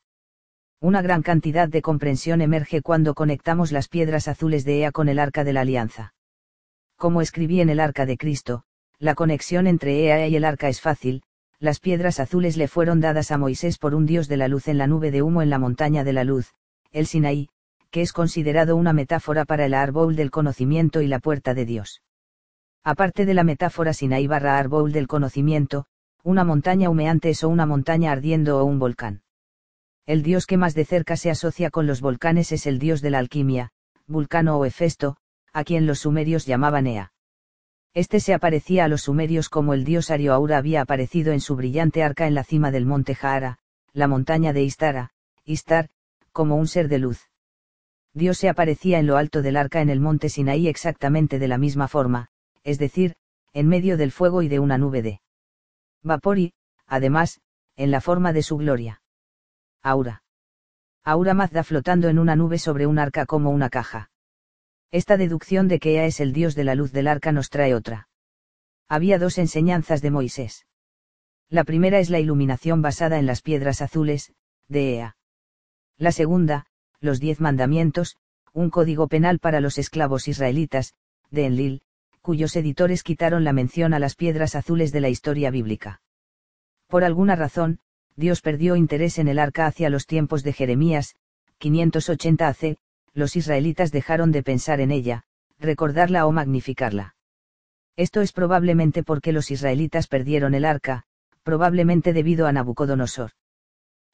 Una 0.81 1.01
gran 1.01 1.21
cantidad 1.21 1.69
de 1.69 1.81
comprensión 1.81 2.41
emerge 2.41 2.81
cuando 2.81 3.13
conectamos 3.13 3.71
las 3.71 3.87
piedras 3.87 4.27
azules 4.27 4.65
de 4.65 4.79
Ea 4.79 4.91
con 4.91 5.09
el 5.09 5.19
arca 5.19 5.43
de 5.43 5.53
la 5.53 5.61
alianza. 5.61 6.13
Como 6.97 7.21
escribí 7.21 7.61
en 7.61 7.69
el 7.69 7.79
arca 7.79 8.05
de 8.05 8.17
Cristo, 8.17 8.63
la 8.99 9.15
conexión 9.15 9.67
entre 9.67 10.05
Ea 10.05 10.27
y 10.27 10.35
el 10.35 10.45
arca 10.45 10.69
es 10.69 10.81
fácil, 10.81 11.23
las 11.59 11.79
piedras 11.79 12.19
azules 12.19 12.57
le 12.57 12.67
fueron 12.67 12.99
dadas 12.99 13.31
a 13.31 13.37
Moisés 13.37 13.77
por 13.77 13.95
un 13.95 14.05
dios 14.05 14.27
de 14.27 14.37
la 14.37 14.47
luz 14.47 14.67
en 14.67 14.77
la 14.77 14.87
nube 14.87 15.11
de 15.11 15.21
humo 15.21 15.41
en 15.41 15.49
la 15.49 15.59
montaña 15.59 16.03
de 16.03 16.13
la 16.13 16.23
luz, 16.23 16.53
el 16.91 17.07
Sinaí, 17.07 17.49
que 17.89 18.01
es 18.01 18.13
considerado 18.13 18.75
una 18.75 18.93
metáfora 18.93 19.45
para 19.45 19.65
el 19.65 19.73
árbol 19.73 20.15
del 20.15 20.31
conocimiento 20.31 21.01
y 21.01 21.07
la 21.07 21.19
puerta 21.19 21.53
de 21.53 21.65
Dios. 21.65 22.01
Aparte 22.83 23.25
de 23.25 23.33
la 23.33 23.43
metáfora 23.43 23.93
Sinaí 23.93 24.27
barra 24.27 24.57
árbol 24.57 24.91
del 24.91 25.07
conocimiento, 25.07 25.85
una 26.23 26.43
montaña 26.43 26.89
humeante 26.89 27.29
es 27.29 27.43
o 27.43 27.49
una 27.49 27.65
montaña 27.65 28.11
ardiendo 28.11 28.59
o 28.59 28.65
un 28.65 28.79
volcán. 28.79 29.21
El 30.05 30.21
dios 30.21 30.45
que 30.45 30.57
más 30.57 30.75
de 30.75 30.85
cerca 30.85 31.17
se 31.17 31.31
asocia 31.31 31.71
con 31.71 31.87
los 31.87 31.99
volcanes 31.99 32.51
es 32.51 32.67
el 32.67 32.77
dios 32.77 33.01
de 33.01 33.09
la 33.09 33.17
alquimia, 33.17 33.71
Vulcano 34.05 34.57
o 34.59 34.65
Hefesto, 34.65 35.17
a 35.51 35.63
quien 35.63 35.87
los 35.87 35.99
sumerios 35.99 36.45
llamaban 36.45 36.85
Ea. 36.85 37.11
Este 37.95 38.19
se 38.19 38.35
aparecía 38.35 38.85
a 38.85 38.87
los 38.87 39.03
sumerios 39.03 39.49
como 39.49 39.73
el 39.73 39.83
dios 39.83 40.11
Arioaura 40.11 40.57
había 40.57 40.81
aparecido 40.81 41.33
en 41.33 41.39
su 41.39 41.55
brillante 41.55 42.03
arca 42.03 42.27
en 42.27 42.35
la 42.35 42.43
cima 42.43 42.69
del 42.69 42.85
monte 42.85 43.15
Jahara, 43.15 43.57
la 43.93 44.07
montaña 44.07 44.53
de 44.53 44.61
Istara, 44.61 45.11
Istar, 45.43 45.89
como 46.31 46.55
un 46.55 46.67
ser 46.67 46.87
de 46.87 46.99
luz. 46.99 47.21
Dios 48.13 48.37
se 48.37 48.49
aparecía 48.49 48.99
en 48.99 49.07
lo 49.07 49.17
alto 49.17 49.41
del 49.41 49.57
arca 49.57 49.81
en 49.81 49.89
el 49.89 50.01
monte 50.01 50.29
Sinaí 50.29 50.67
exactamente 50.67 51.39
de 51.39 51.47
la 51.47 51.57
misma 51.57 51.87
forma, 51.87 52.27
es 52.63 52.77
decir, 52.77 53.15
en 53.53 53.67
medio 53.67 53.97
del 53.97 54.11
fuego 54.11 54.43
y 54.43 54.49
de 54.49 54.59
una 54.59 54.77
nube 54.77 55.01
de 55.01 55.21
vapor 56.03 56.37
y, 56.37 56.53
además, 56.85 57.41
en 57.75 57.89
la 57.89 58.01
forma 58.01 58.33
de 58.33 58.43
su 58.43 58.57
gloria. 58.57 59.01
Aura. 59.85 60.23
Aura 61.03 61.35
Mazda 61.35 61.63
flotando 61.63 62.09
en 62.09 62.17
una 62.17 62.35
nube 62.35 62.57
sobre 62.57 62.87
un 62.87 62.97
arca 62.97 63.27
como 63.27 63.51
una 63.51 63.69
caja. 63.69 64.09
Esta 64.89 65.15
deducción 65.15 65.67
de 65.67 65.79
que 65.79 65.93
Ea 65.97 66.07
es 66.07 66.19
el 66.19 66.33
dios 66.33 66.55
de 66.55 66.63
la 66.63 66.73
luz 66.73 66.91
del 66.91 67.07
arca 67.07 67.31
nos 67.31 67.51
trae 67.51 67.75
otra. 67.75 68.07
Había 68.89 69.19
dos 69.19 69.37
enseñanzas 69.37 70.01
de 70.01 70.09
Moisés. 70.09 70.65
La 71.49 71.63
primera 71.63 71.99
es 71.99 72.09
la 72.09 72.17
iluminación 72.17 72.81
basada 72.81 73.19
en 73.19 73.27
las 73.27 73.43
piedras 73.43 73.83
azules, 73.83 74.33
de 74.67 74.95
Ea. 74.95 75.17
La 75.99 76.11
segunda, 76.11 76.65
los 76.99 77.19
diez 77.19 77.39
mandamientos, 77.39 78.17
un 78.53 78.71
código 78.71 79.07
penal 79.07 79.37
para 79.37 79.61
los 79.61 79.77
esclavos 79.77 80.27
israelitas, 80.27 80.95
de 81.29 81.45
Enlil, 81.45 81.81
cuyos 82.21 82.55
editores 82.55 83.03
quitaron 83.03 83.43
la 83.43 83.53
mención 83.53 83.93
a 83.93 83.99
las 83.99 84.15
piedras 84.15 84.55
azules 84.55 84.91
de 84.91 85.01
la 85.01 85.09
historia 85.09 85.51
bíblica. 85.51 86.01
Por 86.87 87.03
alguna 87.03 87.35
razón, 87.35 87.81
Dios 88.15 88.41
perdió 88.41 88.75
interés 88.75 89.19
en 89.19 89.27
el 89.27 89.39
arca 89.39 89.65
hacia 89.65 89.89
los 89.89 90.05
tiempos 90.05 90.43
de 90.43 90.53
Jeremías, 90.53 91.15
580 91.57 92.47
AC, 92.47 92.77
los 93.13 93.35
israelitas 93.35 93.91
dejaron 93.91 94.31
de 94.31 94.43
pensar 94.43 94.79
en 94.81 94.91
ella, 94.91 95.23
recordarla 95.59 96.25
o 96.25 96.31
magnificarla. 96.31 97.15
Esto 97.97 98.21
es 98.21 98.33
probablemente 98.33 99.03
porque 99.03 99.31
los 99.31 99.51
israelitas 99.51 100.07
perdieron 100.07 100.53
el 100.53 100.65
arca, 100.65 101.03
probablemente 101.43 102.11
debido 102.11 102.47
a 102.47 102.51
Nabucodonosor. 102.51 103.31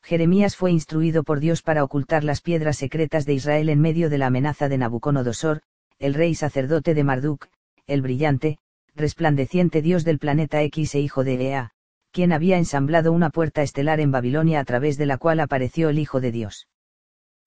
Jeremías 0.04 0.56
fue 0.56 0.72
instruido 0.72 1.24
por 1.24 1.40
Dios 1.40 1.62
para 1.62 1.84
ocultar 1.84 2.24
las 2.24 2.42
piedras 2.42 2.78
secretas 2.78 3.26
de 3.26 3.34
Israel 3.34 3.70
en 3.70 3.80
medio 3.80 4.10
de 4.10 4.18
la 4.18 4.28
amenaza 4.28 4.68
de 4.68 4.78
Nabucodonosor, 4.78 5.62
el 6.00 6.14
rey 6.16 6.36
sacerdote 6.36 6.94
de 6.94 7.04
Marduk, 7.04 7.48
el 7.86 8.02
brillante, 8.02 8.58
resplandeciente 8.96 9.82
dios 9.82 10.04
del 10.04 10.20
planeta 10.20 10.62
X 10.64 10.96
e 10.96 11.00
hijo 11.00 11.24
de 11.24 11.50
Ea, 11.50 11.74
quien 12.12 12.32
había 12.34 12.58
ensamblado 12.58 13.12
una 13.12 13.30
puerta 13.30 13.62
estelar 13.62 14.00
en 14.00 14.12
Babilonia 14.12 14.60
a 14.60 14.66
través 14.66 14.98
de 14.98 15.06
la 15.06 15.18
cual 15.18 15.40
apareció 15.40 15.90
el 15.90 16.00
Hijo 16.00 16.22
de 16.22 16.32
Dios. 16.32 16.68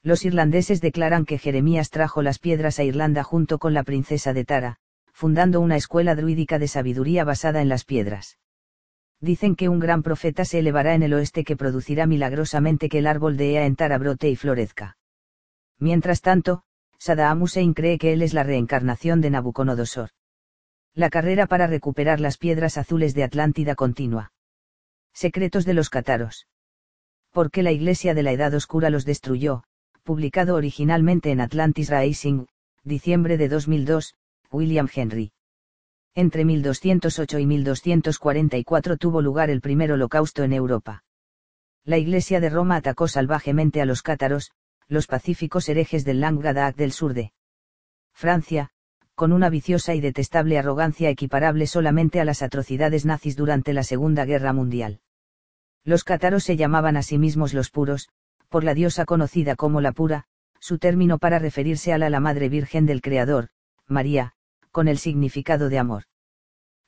Los 0.02 0.24
irlandeses 0.24 0.80
declaran 0.80 1.24
que 1.24 1.38
Jeremías 1.38 1.88
trajo 1.90 2.20
las 2.20 2.38
piedras 2.38 2.78
a 2.78 2.84
Irlanda 2.84 3.22
junto 3.22 3.58
con 3.58 3.72
la 3.72 3.84
princesa 3.84 4.32
de 4.32 4.44
Tara, 4.44 4.76
fundando 5.12 5.60
una 5.60 5.76
escuela 5.76 6.14
druídica 6.14 6.58
de 6.58 6.68
sabiduría 6.68 7.24
basada 7.24 7.62
en 7.62 7.70
las 7.70 7.84
piedras. 7.84 8.38
Dicen 9.20 9.56
que 9.56 9.70
un 9.70 9.78
gran 9.78 10.02
profeta 10.02 10.44
se 10.44 10.58
elevará 10.58 10.94
en 10.94 11.02
el 11.02 11.14
oeste 11.14 11.44
que 11.44 11.56
producirá 11.56 12.06
milagrosamente 12.06 12.90
que 12.90 12.98
el 12.98 13.06
árbol 13.06 13.38
de 13.38 13.52
Ea 13.52 13.64
en 13.64 13.76
Tara 13.76 13.96
brote 13.96 14.28
y 14.28 14.36
florezca. 14.36 14.98
Mientras 15.78 16.20
tanto, 16.20 16.64
Saddam 16.98 17.40
Hussein 17.40 17.72
cree 17.72 17.96
que 17.96 18.12
él 18.12 18.20
es 18.20 18.34
la 18.34 18.42
reencarnación 18.42 19.22
de 19.22 19.30
Nabucodonosor. 19.30 20.10
La 20.92 21.08
carrera 21.08 21.46
para 21.46 21.66
recuperar 21.66 22.20
las 22.20 22.36
piedras 22.36 22.76
azules 22.76 23.14
de 23.14 23.24
Atlántida 23.24 23.74
continua. 23.74 24.33
Secretos 25.14 25.64
de 25.64 25.74
los 25.74 25.88
cátaros. 25.90 26.46
¿Por 27.30 27.50
qué 27.50 27.62
la 27.62 27.72
Iglesia 27.72 28.14
de 28.14 28.22
la 28.22 28.32
Edad 28.32 28.52
Oscura 28.54 28.90
los 28.90 29.04
destruyó? 29.04 29.64
publicado 30.04 30.54
originalmente 30.54 31.30
en 31.30 31.40
Atlantis 31.40 31.88
Rising, 31.88 32.44
diciembre 32.82 33.38
de 33.38 33.48
2002, 33.48 34.14
William 34.52 34.86
Henry. 34.94 35.32
Entre 36.14 36.44
1208 36.44 37.38
y 37.38 37.46
1244 37.46 38.98
tuvo 38.98 39.22
lugar 39.22 39.48
el 39.48 39.62
primer 39.62 39.92
holocausto 39.92 40.44
en 40.44 40.52
Europa. 40.52 41.04
La 41.84 41.96
Iglesia 41.96 42.38
de 42.40 42.50
Roma 42.50 42.76
atacó 42.76 43.08
salvajemente 43.08 43.80
a 43.80 43.86
los 43.86 44.02
cátaros, 44.02 44.50
los 44.88 45.06
pacíficos 45.06 45.70
herejes 45.70 46.04
del 46.04 46.20
Languedoc 46.20 46.76
del 46.76 46.92
sur 46.92 47.14
de 47.14 47.32
Francia, 48.12 48.70
con 49.14 49.32
una 49.32 49.48
viciosa 49.48 49.94
y 49.94 50.02
detestable 50.02 50.58
arrogancia 50.58 51.08
equiparable 51.08 51.66
solamente 51.66 52.20
a 52.20 52.26
las 52.26 52.42
atrocidades 52.42 53.06
nazis 53.06 53.36
durante 53.36 53.72
la 53.72 53.84
Segunda 53.84 54.26
Guerra 54.26 54.52
Mundial. 54.52 55.00
Los 55.84 56.02
cátaros 56.02 56.44
se 56.44 56.56
llamaban 56.56 56.96
a 56.96 57.02
sí 57.02 57.18
mismos 57.18 57.52
los 57.52 57.70
puros, 57.70 58.08
por 58.48 58.64
la 58.64 58.72
diosa 58.72 59.04
conocida 59.04 59.54
como 59.54 59.82
la 59.82 59.92
pura, 59.92 60.24
su 60.58 60.78
término 60.78 61.18
para 61.18 61.38
referirse 61.38 61.92
a 61.92 61.98
la, 61.98 62.08
la 62.08 62.20
Madre 62.20 62.48
Virgen 62.48 62.86
del 62.86 63.02
Creador, 63.02 63.48
María, 63.86 64.32
con 64.70 64.88
el 64.88 64.96
significado 64.96 65.68
de 65.68 65.78
amor. 65.78 66.04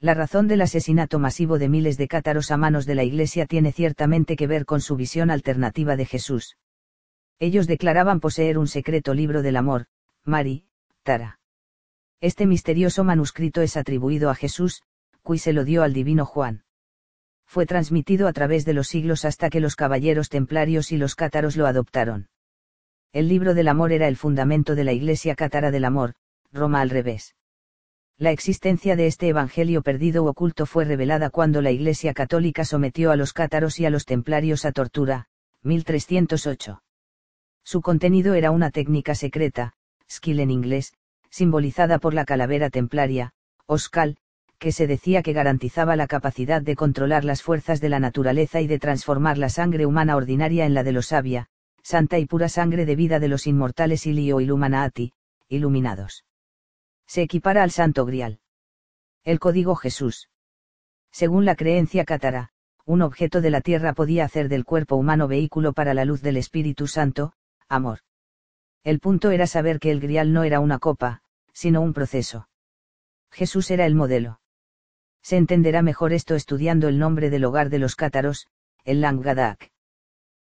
La 0.00 0.14
razón 0.14 0.48
del 0.48 0.62
asesinato 0.62 1.18
masivo 1.18 1.58
de 1.58 1.68
miles 1.68 1.98
de 1.98 2.08
cátaros 2.08 2.50
a 2.50 2.56
manos 2.56 2.86
de 2.86 2.94
la 2.94 3.04
Iglesia 3.04 3.44
tiene 3.46 3.72
ciertamente 3.72 4.34
que 4.34 4.46
ver 4.46 4.64
con 4.64 4.80
su 4.80 4.96
visión 4.96 5.30
alternativa 5.30 5.96
de 5.96 6.06
Jesús. 6.06 6.56
Ellos 7.38 7.66
declaraban 7.66 8.20
poseer 8.20 8.56
un 8.56 8.66
secreto 8.66 9.12
libro 9.12 9.42
del 9.42 9.56
amor, 9.56 9.86
Mari, 10.24 10.64
Tara. 11.02 11.38
Este 12.22 12.46
misterioso 12.46 13.04
manuscrito 13.04 13.60
es 13.60 13.76
atribuido 13.76 14.30
a 14.30 14.34
Jesús, 14.34 14.82
cui 15.22 15.38
se 15.38 15.52
lo 15.52 15.64
dio 15.64 15.82
al 15.82 15.92
divino 15.92 16.24
Juan 16.24 16.65
fue 17.46 17.66
transmitido 17.66 18.28
a 18.28 18.32
través 18.32 18.64
de 18.64 18.74
los 18.74 18.88
siglos 18.88 19.24
hasta 19.24 19.48
que 19.50 19.60
los 19.60 19.76
caballeros 19.76 20.28
templarios 20.28 20.92
y 20.92 20.98
los 20.98 21.14
cátaros 21.14 21.56
lo 21.56 21.66
adoptaron. 21.66 22.28
El 23.12 23.28
libro 23.28 23.54
del 23.54 23.68
amor 23.68 23.92
era 23.92 24.08
el 24.08 24.16
fundamento 24.16 24.74
de 24.74 24.84
la 24.84 24.92
Iglesia 24.92 25.34
cátara 25.34 25.70
del 25.70 25.84
amor, 25.84 26.14
Roma 26.52 26.80
al 26.80 26.90
revés. 26.90 27.34
La 28.18 28.30
existencia 28.30 28.96
de 28.96 29.06
este 29.06 29.28
evangelio 29.28 29.82
perdido 29.82 30.24
u 30.24 30.28
oculto 30.28 30.66
fue 30.66 30.84
revelada 30.84 31.30
cuando 31.30 31.62
la 31.62 31.70
Iglesia 31.70 32.14
católica 32.14 32.64
sometió 32.64 33.10
a 33.10 33.16
los 33.16 33.32
cátaros 33.32 33.78
y 33.78 33.86
a 33.86 33.90
los 33.90 34.06
templarios 34.06 34.64
a 34.64 34.72
tortura, 34.72 35.26
1308. 35.62 36.82
Su 37.62 37.82
contenido 37.82 38.34
era 38.34 38.50
una 38.50 38.70
técnica 38.70 39.14
secreta, 39.14 39.74
skill 40.10 40.40
en 40.40 40.50
inglés, 40.50 40.94
simbolizada 41.30 41.98
por 41.98 42.14
la 42.14 42.24
calavera 42.24 42.70
templaria, 42.70 43.32
Oscal, 43.66 44.16
que 44.58 44.72
se 44.72 44.86
decía 44.86 45.22
que 45.22 45.32
garantizaba 45.32 45.96
la 45.96 46.06
capacidad 46.06 46.62
de 46.62 46.76
controlar 46.76 47.24
las 47.24 47.42
fuerzas 47.42 47.80
de 47.80 47.88
la 47.88 48.00
naturaleza 48.00 48.60
y 48.60 48.66
de 48.66 48.78
transformar 48.78 49.38
la 49.38 49.48
sangre 49.48 49.86
humana 49.86 50.16
ordinaria 50.16 50.64
en 50.64 50.74
la 50.74 50.82
de 50.82 50.92
los 50.92 51.06
sabia, 51.06 51.48
santa 51.82 52.18
y 52.18 52.26
pura 52.26 52.48
sangre 52.48 52.86
de 52.86 52.96
vida 52.96 53.20
de 53.20 53.28
los 53.28 53.46
inmortales 53.46 54.06
Ilio 54.06 54.40
Illuminati, 54.40 55.12
iluminados. 55.48 56.24
Se 57.06 57.22
equipara 57.22 57.62
al 57.62 57.70
Santo 57.70 58.04
Grial. 58.04 58.40
El 59.24 59.38
código 59.38 59.76
Jesús. 59.76 60.28
Según 61.12 61.44
la 61.44 61.54
creencia 61.54 62.04
cátara, 62.04 62.50
un 62.84 63.02
objeto 63.02 63.40
de 63.40 63.50
la 63.50 63.60
tierra 63.60 63.92
podía 63.92 64.24
hacer 64.24 64.48
del 64.48 64.64
cuerpo 64.64 64.96
humano 64.96 65.28
vehículo 65.28 65.72
para 65.72 65.94
la 65.94 66.04
luz 66.04 66.22
del 66.22 66.36
Espíritu 66.36 66.86
Santo, 66.86 67.32
amor. 67.68 68.00
El 68.84 69.00
punto 69.00 69.30
era 69.30 69.46
saber 69.46 69.80
que 69.80 69.90
el 69.90 70.00
grial 70.00 70.32
no 70.32 70.44
era 70.44 70.60
una 70.60 70.78
copa, 70.78 71.22
sino 71.52 71.80
un 71.80 71.92
proceso. 71.92 72.48
Jesús 73.32 73.70
era 73.70 73.86
el 73.86 73.94
modelo. 73.94 74.40
Se 75.26 75.36
entenderá 75.36 75.82
mejor 75.82 76.12
esto 76.12 76.36
estudiando 76.36 76.86
el 76.86 77.00
nombre 77.00 77.30
del 77.30 77.44
hogar 77.44 77.68
de 77.68 77.80
los 77.80 77.96
cátaros, 77.96 78.46
el 78.84 79.00
Langadak. 79.00 79.72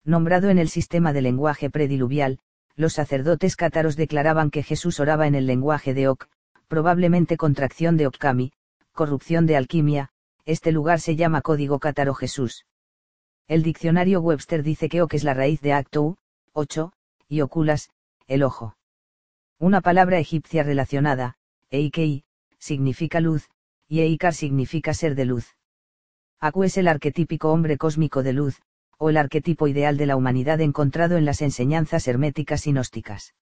Nombrado 0.03 0.51
en 0.51 0.59
el 0.59 0.69
sistema 0.69 1.13
de 1.13 1.23
lenguaje 1.23 1.71
prediluvial, 1.71 2.37
los 2.75 2.93
sacerdotes 2.93 3.55
cátaros 3.55 3.95
declaraban 3.95 4.51
que 4.51 4.61
Jesús 4.61 4.99
oraba 4.99 5.25
en 5.25 5.33
el 5.33 5.47
lenguaje 5.47 5.95
de 5.95 6.09
Ok, 6.09 6.25
probablemente 6.67 7.37
contracción 7.37 7.97
de 7.97 8.05
Okkami, 8.05 8.53
corrupción 8.91 9.47
de 9.47 9.57
alquimia, 9.57 10.09
este 10.45 10.71
lugar 10.71 10.99
se 10.99 11.15
llama 11.15 11.41
código 11.41 11.79
cátaro 11.79 12.13
Jesús. 12.13 12.67
El 13.47 13.63
diccionario 13.63 14.21
Webster 14.21 14.61
dice 14.61 14.89
que 14.89 15.01
Ok 15.01 15.15
es 15.15 15.23
la 15.23 15.33
raíz 15.33 15.59
de 15.61 15.73
acto 15.73 16.19
8, 16.53 16.93
y 17.27 17.41
oculas, 17.41 17.89
el 18.27 18.43
ojo. 18.43 18.77
Una 19.57 19.81
palabra 19.81 20.19
egipcia 20.19 20.61
relacionada, 20.61 21.33
eikei, 21.71 22.25
significa 22.59 23.19
luz, 23.21 23.49
y 23.87 24.01
Eikar 24.01 24.33
significa 24.33 24.93
ser 24.93 25.15
de 25.15 25.25
luz. 25.25 25.55
Aku 26.39 26.63
es 26.63 26.77
el 26.77 26.87
arquetípico 26.87 27.51
hombre 27.51 27.77
cósmico 27.77 28.21
de 28.21 28.33
luz, 28.33 28.61
o 28.97 29.09
el 29.09 29.17
arquetipo 29.17 29.67
ideal 29.67 29.97
de 29.97 30.05
la 30.05 30.15
humanidad 30.15 30.61
encontrado 30.61 31.17
en 31.17 31.25
las 31.25 31.41
enseñanzas 31.41 32.07
herméticas 32.07 32.67
y 32.67 32.71
gnósticas. 32.71 33.33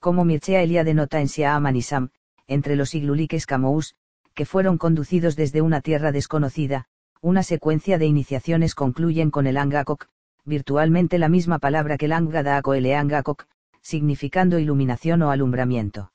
Como 0.00 0.24
Mircea 0.24 0.62
Eliade 0.62 0.94
nota 0.94 1.20
en 1.20 1.28
Siam 1.28 1.66
Anisam, 1.66 2.10
entre 2.46 2.76
los 2.76 2.94
igluliques 2.94 3.46
Camous, 3.46 3.94
que 4.34 4.46
fueron 4.46 4.78
conducidos 4.78 5.36
desde 5.36 5.62
una 5.62 5.80
tierra 5.80 6.12
desconocida, 6.12 6.86
una 7.20 7.42
secuencia 7.42 7.98
de 7.98 8.06
iniciaciones 8.06 8.74
concluyen 8.74 9.30
con 9.30 9.46
el 9.48 9.56
Angakok, 9.56 10.06
virtualmente 10.44 11.18
la 11.18 11.28
misma 11.28 11.58
palabra 11.58 11.98
que 11.98 12.06
el 12.06 12.12
Angadaak 12.12 12.66
o 12.68 12.74
el 12.74 12.86
Eangakok, 12.86 13.46
significando 13.82 14.58
iluminación 14.58 15.22
o 15.22 15.30
alumbramiento. 15.30 16.12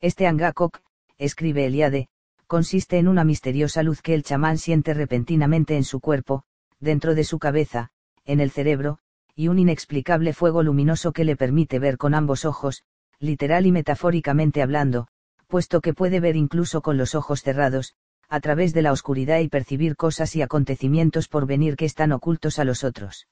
Este 0.00 0.26
Angakok, 0.26 0.80
escribe 1.18 1.66
Eliade, 1.66 2.08
consiste 2.54 2.98
en 2.98 3.08
una 3.08 3.24
misteriosa 3.24 3.82
luz 3.82 4.00
que 4.00 4.14
el 4.14 4.22
chamán 4.22 4.58
siente 4.58 4.94
repentinamente 4.94 5.74
en 5.74 5.82
su 5.82 5.98
cuerpo, 5.98 6.44
dentro 6.78 7.16
de 7.16 7.24
su 7.24 7.40
cabeza, 7.40 7.90
en 8.24 8.38
el 8.38 8.52
cerebro, 8.52 9.00
y 9.34 9.48
un 9.48 9.58
inexplicable 9.58 10.32
fuego 10.32 10.62
luminoso 10.62 11.12
que 11.12 11.24
le 11.24 11.34
permite 11.34 11.80
ver 11.80 11.98
con 11.98 12.14
ambos 12.14 12.44
ojos, 12.44 12.84
literal 13.18 13.66
y 13.66 13.72
metafóricamente 13.72 14.62
hablando, 14.62 15.08
puesto 15.48 15.80
que 15.80 15.94
puede 15.94 16.20
ver 16.20 16.36
incluso 16.36 16.80
con 16.80 16.96
los 16.96 17.16
ojos 17.16 17.42
cerrados, 17.42 17.96
a 18.28 18.38
través 18.38 18.72
de 18.72 18.82
la 18.82 18.92
oscuridad 18.92 19.40
y 19.40 19.48
percibir 19.48 19.96
cosas 19.96 20.36
y 20.36 20.42
acontecimientos 20.42 21.26
por 21.26 21.46
venir 21.46 21.74
que 21.74 21.86
están 21.86 22.12
ocultos 22.12 22.60
a 22.60 22.64
los 22.64 22.84
otros. 22.84 23.26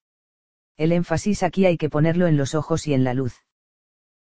El 0.76 0.90
énfasis 0.90 1.44
aquí 1.44 1.64
hay 1.64 1.76
que 1.76 1.88
ponerlo 1.88 2.26
en 2.26 2.36
los 2.36 2.56
ojos 2.56 2.88
y 2.88 2.92
en 2.92 3.04
la 3.04 3.14
luz. 3.14 3.36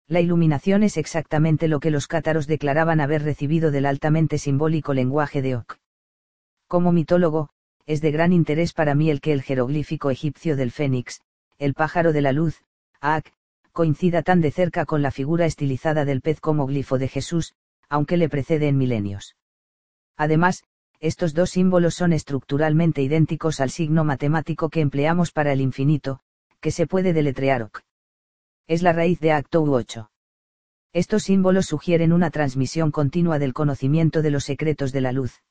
La 0.07 0.19
iluminación 0.21 0.83
es 0.83 0.97
exactamente 0.97 1.67
lo 1.67 1.79
que 1.79 1.91
los 1.91 2.07
cátaros 2.07 2.47
declaraban 2.47 2.99
haber 2.99 3.23
recibido 3.23 3.71
del 3.71 3.85
altamente 3.85 4.37
simbólico 4.37 4.93
lenguaje 4.93 5.41
de 5.41 5.55
Ok. 5.55 5.77
Como 6.67 6.91
mitólogo, 6.91 7.49
es 7.85 8.01
de 8.01 8.11
gran 8.11 8.33
interés 8.33 8.73
para 8.73 8.95
mí 8.95 9.09
el 9.09 9.21
que 9.21 9.33
el 9.33 9.41
jeroglífico 9.41 10.09
egipcio 10.09 10.55
del 10.55 10.71
fénix, 10.71 11.21
el 11.57 11.73
pájaro 11.73 12.13
de 12.13 12.21
la 12.21 12.31
luz, 12.31 12.61
Ak, 12.99 13.31
coincida 13.71 14.21
tan 14.21 14.41
de 14.41 14.51
cerca 14.51 14.85
con 14.85 15.01
la 15.01 15.11
figura 15.11 15.45
estilizada 15.45 16.05
del 16.05 16.21
pez 16.21 16.39
como 16.39 16.65
glifo 16.65 16.97
de 16.97 17.07
Jesús, 17.07 17.53
aunque 17.89 18.17
le 18.17 18.29
precede 18.29 18.67
en 18.67 18.77
milenios. 18.77 19.35
Además, 20.17 20.63
estos 20.99 21.33
dos 21.33 21.49
símbolos 21.49 21.95
son 21.95 22.13
estructuralmente 22.13 23.01
idénticos 23.01 23.59
al 23.59 23.71
signo 23.71 24.03
matemático 24.03 24.69
que 24.69 24.81
empleamos 24.81 25.31
para 25.31 25.51
el 25.51 25.61
infinito, 25.61 26.19
que 26.59 26.71
se 26.71 26.85
puede 26.85 27.11
deletrear 27.11 27.63
ok. 27.63 27.79
Es 28.71 28.83
la 28.83 28.93
raíz 28.93 29.19
de 29.19 29.33
acto 29.33 29.61
u 29.63 29.73
8. 29.73 30.09
Estos 30.93 31.23
símbolos 31.23 31.65
sugieren 31.65 32.13
una 32.13 32.29
transmisión 32.31 32.89
continua 32.89 33.37
del 33.37 33.51
conocimiento 33.51 34.21
de 34.21 34.31
los 34.31 34.45
secretos 34.45 34.93
de 34.93 35.01
la 35.01 35.11
luz. 35.11 35.43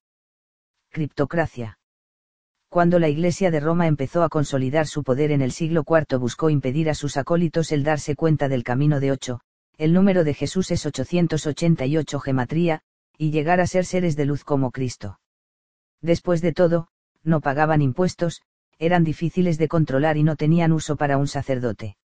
Criptocracia. 0.88 1.78
Cuando 2.70 2.99
la 2.99 3.10
Iglesia 3.10 3.51
de 3.51 3.60
Roma 3.60 3.88
empezó 3.88 4.22
a 4.22 4.31
consolidar 4.31 4.86
su 4.86 5.04
poder 5.04 5.33
en 5.33 5.42
el 5.42 5.53
siglo 5.53 5.85
IV 5.86 6.17
buscó 6.19 6.49
impedir 6.49 6.88
a 6.88 6.94
sus 6.94 7.19
acólitos 7.19 7.72
el 7.72 7.85
darse 7.85 8.17
cuenta 8.17 8.49
del 8.49 8.65
camino 8.65 9.01
de 9.01 9.12
ocho, 9.12 9.40
el 9.76 9.92
número 9.92 10.24
de 10.24 10.33
Jesús 10.33 10.70
es 10.70 10.86
888 10.86 12.20
gematría, 12.20 12.81
y 13.19 13.33
llegar 13.33 13.60
a 13.60 13.67
ser 13.67 13.85
seres 13.85 14.17
de 14.17 14.24
luz 14.24 14.44
como 14.44 14.70
Cristo. 14.70 15.20
Después 16.01 16.40
de 16.40 16.54
todo, 16.54 16.88
no 17.22 17.42
pagaban 17.42 17.83
impuestos, 17.83 18.40
eran 18.78 19.04
difíciles 19.04 19.58
de 19.58 19.69
controlar 19.69 20.17
y 20.17 20.22
no 20.22 20.36
tenían 20.36 20.72
uso 20.72 20.97
para 20.97 21.19
un 21.19 21.28
sacerdote. 21.28 21.99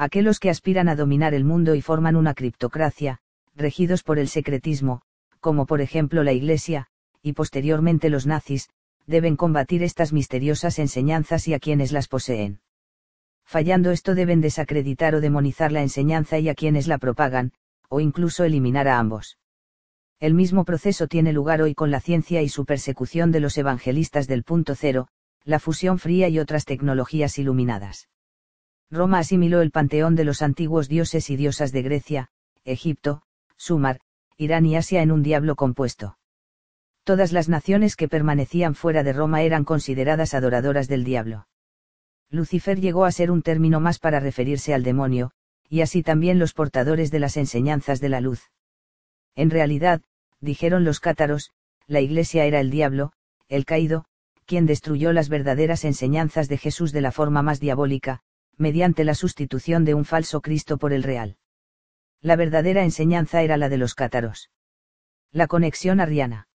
Aquellos 0.00 0.40
que 0.40 0.48
aspiran 0.48 0.88
a 0.88 0.96
dominar 0.96 1.34
el 1.34 1.44
mundo 1.44 1.74
y 1.74 1.82
forman 1.82 2.16
una 2.16 2.32
criptocracia, 2.32 3.18
regidos 3.54 4.02
por 4.02 4.18
el 4.18 4.28
secretismo, 4.28 5.02
como 5.40 5.66
por 5.66 5.82
ejemplo 5.82 6.24
la 6.24 6.32
Iglesia, 6.32 6.86
y 7.20 7.34
posteriormente 7.34 8.08
los 8.08 8.26
nazis, 8.26 8.70
deben 9.06 9.36
combatir 9.36 9.82
estas 9.82 10.14
misteriosas 10.14 10.78
enseñanzas 10.78 11.46
y 11.48 11.52
a 11.52 11.58
quienes 11.58 11.92
las 11.92 12.08
poseen. 12.08 12.60
Fallando 13.44 13.90
esto 13.90 14.14
deben 14.14 14.40
desacreditar 14.40 15.14
o 15.14 15.20
demonizar 15.20 15.70
la 15.70 15.82
enseñanza 15.82 16.38
y 16.38 16.48
a 16.48 16.54
quienes 16.54 16.88
la 16.88 16.96
propagan, 16.96 17.52
o 17.90 18.00
incluso 18.00 18.44
eliminar 18.44 18.88
a 18.88 18.98
ambos. 18.98 19.36
El 20.18 20.32
mismo 20.32 20.64
proceso 20.64 21.08
tiene 21.08 21.34
lugar 21.34 21.60
hoy 21.60 21.74
con 21.74 21.90
la 21.90 22.00
ciencia 22.00 22.40
y 22.40 22.48
su 22.48 22.64
persecución 22.64 23.32
de 23.32 23.40
los 23.40 23.58
evangelistas 23.58 24.26
del 24.26 24.44
punto 24.44 24.74
cero, 24.74 25.08
la 25.44 25.58
fusión 25.58 25.98
fría 25.98 26.30
y 26.30 26.38
otras 26.38 26.64
tecnologías 26.64 27.36
iluminadas. 27.38 28.08
Roma 28.90 29.18
asimiló 29.18 29.62
el 29.62 29.70
panteón 29.70 30.16
de 30.16 30.24
los 30.24 30.42
antiguos 30.42 30.88
dioses 30.88 31.30
y 31.30 31.36
diosas 31.36 31.70
de 31.70 31.82
Grecia, 31.82 32.28
Egipto, 32.64 33.22
Sumar, 33.56 34.00
Irán 34.36 34.66
y 34.66 34.76
Asia 34.76 35.02
en 35.02 35.12
un 35.12 35.22
diablo 35.22 35.54
compuesto. 35.54 36.18
Todas 37.04 37.32
las 37.32 37.48
naciones 37.48 37.94
que 37.94 38.08
permanecían 38.08 38.74
fuera 38.74 39.02
de 39.02 39.12
Roma 39.12 39.42
eran 39.42 39.64
consideradas 39.64 40.34
adoradoras 40.34 40.88
del 40.88 41.04
diablo. 41.04 41.46
Lucifer 42.30 42.80
llegó 42.80 43.04
a 43.04 43.12
ser 43.12 43.30
un 43.30 43.42
término 43.42 43.80
más 43.80 43.98
para 43.98 44.20
referirse 44.20 44.74
al 44.74 44.82
demonio, 44.82 45.32
y 45.68 45.82
así 45.82 46.02
también 46.02 46.38
los 46.38 46.52
portadores 46.52 47.10
de 47.10 47.20
las 47.20 47.36
enseñanzas 47.36 48.00
de 48.00 48.08
la 48.08 48.20
luz. 48.20 48.50
En 49.36 49.50
realidad, 49.50 50.02
dijeron 50.40 50.84
los 50.84 51.00
cátaros, 51.00 51.52
la 51.86 52.00
iglesia 52.00 52.44
era 52.44 52.60
el 52.60 52.70
diablo, 52.70 53.12
el 53.48 53.64
caído, 53.64 54.04
quien 54.46 54.66
destruyó 54.66 55.12
las 55.12 55.28
verdaderas 55.28 55.84
enseñanzas 55.84 56.48
de 56.48 56.58
Jesús 56.58 56.92
de 56.92 57.00
la 57.00 57.12
forma 57.12 57.42
más 57.42 57.60
diabólica, 57.60 58.22
mediante 58.60 59.04
la 59.04 59.14
sustitución 59.14 59.84
de 59.84 59.94
un 59.94 60.04
falso 60.04 60.40
Cristo 60.40 60.78
por 60.78 60.92
el 60.92 61.02
real. 61.02 61.36
La 62.20 62.36
verdadera 62.36 62.84
enseñanza 62.84 63.42
era 63.42 63.56
la 63.56 63.68
de 63.68 63.78
los 63.78 63.94
cátaros. 63.94 64.50
La 65.32 65.46
conexión 65.46 65.98
arriana. 65.98 66.48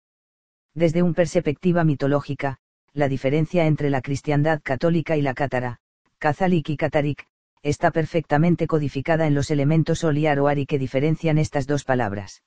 Desde 0.74 1.02
una 1.02 1.14
perspectiva 1.14 1.84
mitológica, 1.84 2.60
la 2.94 3.10
diferencia 3.10 3.66
entre 3.66 3.90
la 3.90 4.02
cristiandad 4.02 4.62
católica 4.64 5.18
y 5.18 5.22
la 5.22 5.34
cátara, 5.34 5.80
Kazalik 6.20 6.70
y 6.70 6.78
Katarik, 6.78 7.28
está 7.64 7.92
perfectamente 7.92 8.68
codificada 8.68 9.28
en 9.28 9.34
los 9.34 9.52
elementos 9.52 10.04
ol 10.04 10.18
y 10.18 10.28
aroari 10.28 10.66
que 10.66 10.80
diferencian 10.80 11.38
estas 11.38 11.66
dos 11.66 11.84
palabras. 11.84 12.44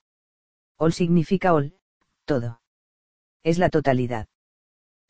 Ol 0.76 0.92
significa 0.92 1.52
ol, 1.52 1.74
todo. 2.24 2.60
Es 3.42 3.58
la 3.58 3.68
totalidad 3.68 4.28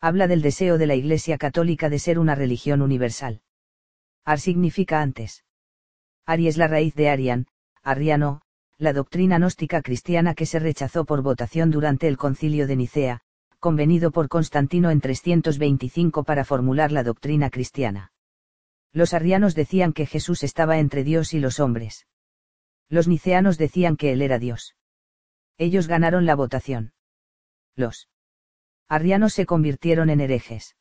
habla 0.00 0.28
del 0.28 0.42
deseo 0.42 0.78
de 0.78 0.86
la 0.86 0.94
Iglesia 0.94 1.38
Católica 1.38 1.88
de 1.88 1.98
ser 1.98 2.18
una 2.18 2.36
religión 2.36 2.82
universal. 2.82 3.40
Ar 4.28 4.40
significa 4.40 5.00
antes. 5.00 5.42
Ari 6.26 6.48
es 6.48 6.58
la 6.58 6.68
raíz 6.68 6.94
de 6.94 7.08
Arian, 7.08 7.46
Arriano, 7.82 8.42
la 8.76 8.92
doctrina 8.92 9.38
gnóstica 9.38 9.80
cristiana 9.80 10.34
que 10.34 10.44
se 10.44 10.58
rechazó 10.58 11.06
por 11.06 11.22
votación 11.22 11.70
durante 11.70 12.08
el 12.08 12.18
concilio 12.18 12.66
de 12.66 12.76
Nicea, 12.76 13.22
convenido 13.58 14.10
por 14.10 14.28
Constantino 14.28 14.90
en 14.90 15.00
325 15.00 16.24
para 16.24 16.44
formular 16.44 16.92
la 16.92 17.04
doctrina 17.04 17.48
cristiana. 17.48 18.12
Los 18.92 19.14
arrianos 19.14 19.54
decían 19.54 19.94
que 19.94 20.04
Jesús 20.04 20.42
estaba 20.42 20.78
entre 20.78 21.04
Dios 21.04 21.32
y 21.32 21.40
los 21.40 21.58
hombres. 21.58 22.06
Los 22.90 23.08
niceanos 23.08 23.56
decían 23.56 23.96
que 23.96 24.12
Él 24.12 24.20
era 24.20 24.38
Dios. 24.38 24.76
Ellos 25.56 25.88
ganaron 25.88 26.26
la 26.26 26.34
votación. 26.34 26.92
Los 27.76 28.10
arrianos 28.88 29.32
se 29.32 29.46
convirtieron 29.46 30.10
en 30.10 30.20
herejes. 30.20 30.76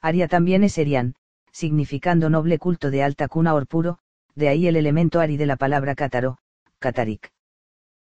Aria 0.00 0.26
también 0.26 0.64
es 0.64 0.78
erian, 0.78 1.16
significando 1.52 2.30
noble 2.30 2.58
culto 2.58 2.90
de 2.90 3.02
alta 3.02 3.28
cuna 3.28 3.54
or 3.54 3.66
puro, 3.66 3.98
de 4.34 4.48
ahí 4.48 4.66
el 4.66 4.76
elemento 4.76 5.20
ari 5.20 5.36
de 5.36 5.46
la 5.46 5.56
palabra 5.56 5.94
cátaro, 5.94 6.38
catarik. 6.78 7.30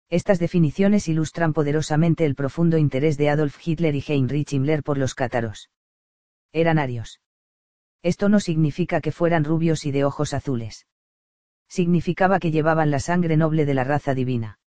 Estas 0.09 0.39
definiciones 0.39 1.07
ilustran 1.07 1.53
poderosamente 1.53 2.25
el 2.25 2.35
profundo 2.35 2.77
interés 2.77 3.17
de 3.17 3.29
Adolf 3.29 3.57
Hitler 3.65 3.95
y 3.95 4.03
Heinrich 4.07 4.53
Himmler 4.53 4.83
por 4.83 4.97
los 4.97 5.15
cátaros. 5.15 5.69
Eran 6.53 6.79
arios. 6.79 7.19
Esto 8.03 8.29
no 8.29 8.39
significa 8.39 9.01
que 9.01 9.11
fueran 9.11 9.43
rubios 9.43 9.85
y 9.85 9.91
de 9.91 10.05
ojos 10.05 10.33
azules. 10.33 10.87
Significaba 11.67 12.39
que 12.39 12.51
llevaban 12.51 12.89
la 12.89 12.99
sangre 12.99 13.35
noble 13.35 13.65
de 13.65 13.73
la 13.73 13.83
raza 13.83 14.13
divina. 14.13 14.59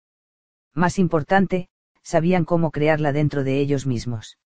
Más 0.75 0.99
importante, 0.99 1.69
sabían 2.03 2.45
cómo 2.45 2.71
crearla 2.71 3.13
dentro 3.13 3.43
de 3.43 3.61
ellos 3.61 3.87
mismos. 3.87 4.39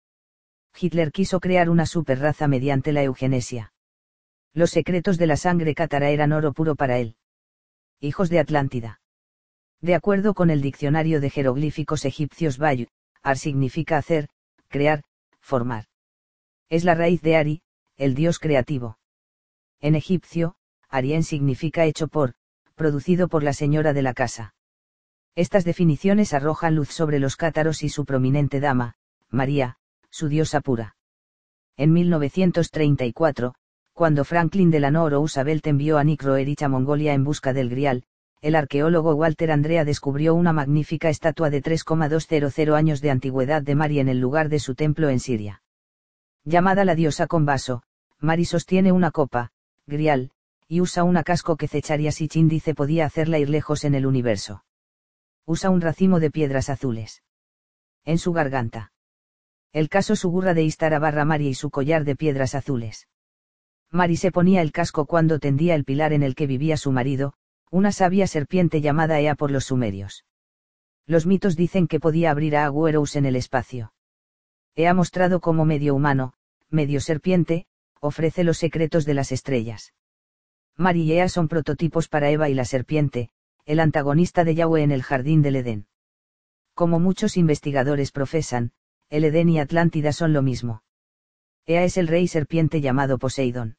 Hitler 0.80 1.12
quiso 1.12 1.40
crear 1.40 1.70
una 1.70 1.88
superraza 1.88 2.48
mediante 2.48 2.94
la 2.94 3.04
eugenesia. 3.04 3.73
Los 4.54 4.72
secretos 4.72 5.18
de 5.18 5.28
la 5.28 5.38
sangre 5.38 5.74
cátara 5.74 6.10
eran 6.10 6.32
oro 6.32 6.54
puro 6.54 6.76
para 6.76 7.00
él. 7.00 7.16
Hijos 8.00 8.30
de 8.30 8.40
Atlántida. 8.40 9.02
De 9.82 9.96
acuerdo 9.96 10.34
con 10.34 10.50
el 10.50 10.62
diccionario 10.62 11.20
de 11.20 11.30
jeroglíficos 11.30 12.06
egipcios 12.06 12.58
Bayu, 12.58 12.88
Ar 13.24 13.38
significa 13.38 13.98
hacer, 13.98 14.30
crear, 14.68 15.04
formar. 15.40 15.86
Es 16.70 16.84
la 16.84 16.96
raíz 16.96 17.22
de 17.22 17.36
Ari, 17.36 17.62
el 17.98 18.16
dios 18.16 18.40
creativo. 18.40 18.98
En 19.80 19.96
egipcio, 19.96 20.56
Arien 20.90 21.24
significa 21.24 21.86
hecho 21.86 22.08
por, 22.08 22.34
producido 22.76 23.28
por 23.28 23.44
la 23.44 23.54
señora 23.54 23.94
de 23.94 24.02
la 24.02 24.14
casa. 24.14 24.54
Estas 25.36 25.64
definiciones 25.64 26.34
arrojan 26.34 26.76
luz 26.76 26.90
sobre 26.90 27.20
los 27.20 27.36
cátaros 27.36 27.84
y 27.84 27.90
su 27.90 28.06
prominente 28.06 28.60
dama, 28.60 28.96
María, 29.30 29.78
su 30.10 30.28
diosa 30.28 30.62
pura. 30.62 30.96
En 31.76 31.92
1934, 31.92 33.56
cuando 33.94 34.24
Franklin 34.26 34.72
Delano 34.72 35.08
Roosevelt 35.08 35.66
envió 35.68 36.00
a 36.00 36.04
Nick 36.04 36.24
Roerich 36.24 36.64
a 36.64 36.68
Mongolia 36.68 37.14
en 37.14 37.24
busca 37.24 37.54
del 37.54 37.70
Grial, 37.70 38.04
el 38.42 38.56
arqueólogo 38.56 39.14
Walter 39.16 39.52
Andrea 39.52 39.86
descubrió 39.86 40.36
una 40.36 40.52
magnífica 40.52 41.10
estatua 41.10 41.50
de 41.50 41.62
3,200 41.62 42.76
años 42.76 43.00
de 43.02 43.12
antigüedad 43.12 43.62
de 43.62 43.76
Mari 43.76 44.00
en 44.00 44.10
el 44.10 44.20
lugar 44.20 44.50
de 44.50 44.60
su 44.60 44.76
templo 44.76 45.10
en 45.10 45.20
Siria. 45.20 45.62
Llamada 46.44 46.84
la 46.84 46.96
diosa 46.96 47.28
con 47.28 47.46
vaso, 47.46 47.84
Mari 48.20 48.46
sostiene 48.46 48.92
una 48.92 49.12
copa, 49.12 49.52
Grial, 49.88 50.32
y 50.68 50.82
usa 50.82 51.04
una 51.04 51.24
casco 51.24 51.56
que 51.56 51.68
Zecharia 51.68 52.12
Sitchin 52.12 52.50
dice 52.50 52.74
podía 52.74 53.06
hacerla 53.06 53.38
ir 53.38 53.50
lejos 53.50 53.86
en 53.86 53.96
el 53.96 54.06
universo. 54.06 54.66
Usa 55.46 55.70
un 55.70 55.82
racimo 55.82 56.20
de 56.20 56.32
piedras 56.32 56.70
azules. 56.70 57.22
En 58.06 58.18
su 58.18 58.34
garganta. 58.34 58.92
El 59.72 59.88
caso 59.88 60.16
Sugurra 60.16 60.54
de 60.54 60.64
Istara 60.64 61.00
barra 61.00 61.26
Mari 61.26 61.48
y 61.50 61.54
su 61.54 61.70
collar 61.70 62.04
de 62.04 62.16
piedras 62.16 62.56
azules. 62.56 63.08
Mari 63.94 64.18
se 64.18 64.32
ponía 64.32 64.64
el 64.64 64.72
casco 64.72 65.06
cuando 65.06 65.38
tendía 65.38 65.76
el 65.76 65.86
pilar 65.86 66.14
en 66.14 66.24
el 66.24 66.34
que 66.34 66.48
vivía 66.48 66.78
su 66.78 66.92
marido, 66.92 67.34
una 67.70 67.92
sabia 67.92 68.26
serpiente 68.26 68.82
llamada 68.82 69.20
Ea 69.20 69.36
por 69.36 69.52
los 69.52 69.66
sumerios. 69.66 70.26
Los 71.06 71.28
mitos 71.28 71.56
dicen 71.56 71.88
que 71.88 72.00
podía 72.00 72.32
abrir 72.32 72.56
a 72.56 72.66
Agüeros 72.66 73.16
en 73.16 73.28
el 73.28 73.36
espacio. 73.36 73.94
Ea 74.74 74.96
mostrado 74.96 75.42
como 75.42 75.64
medio 75.64 75.94
humano, 75.94 76.34
medio 76.72 77.02
serpiente, 77.02 77.68
ofrece 78.00 78.44
los 78.44 78.58
secretos 78.58 79.06
de 79.06 79.14
las 79.14 79.32
estrellas. 79.32 79.94
Mari 80.76 81.04
y 81.04 81.14
Ea 81.14 81.30
son 81.30 81.48
prototipos 81.48 82.08
para 82.08 82.32
Eva 82.32 82.50
y 82.50 82.56
la 82.56 82.66
serpiente, 82.66 83.30
el 83.66 83.80
antagonista 83.80 84.44
de 84.44 84.56
Yahweh 84.56 84.82
en 84.82 84.92
el 84.92 85.04
jardín 85.04 85.44
del 85.44 85.58
Edén. 85.58 85.86
Como 86.74 87.00
muchos 87.00 87.38
investigadores 87.38 88.12
profesan, 88.12 88.72
el 89.12 89.24
Edén 89.24 89.50
y 89.50 89.60
Atlántida 89.60 90.14
son 90.14 90.34
lo 90.34 90.42
mismo. 90.42 90.82
Ea 91.68 91.84
es 91.84 91.98
el 91.98 92.08
rey 92.08 92.28
serpiente 92.28 92.82
llamado 92.82 93.20
Poseidón. 93.20 93.78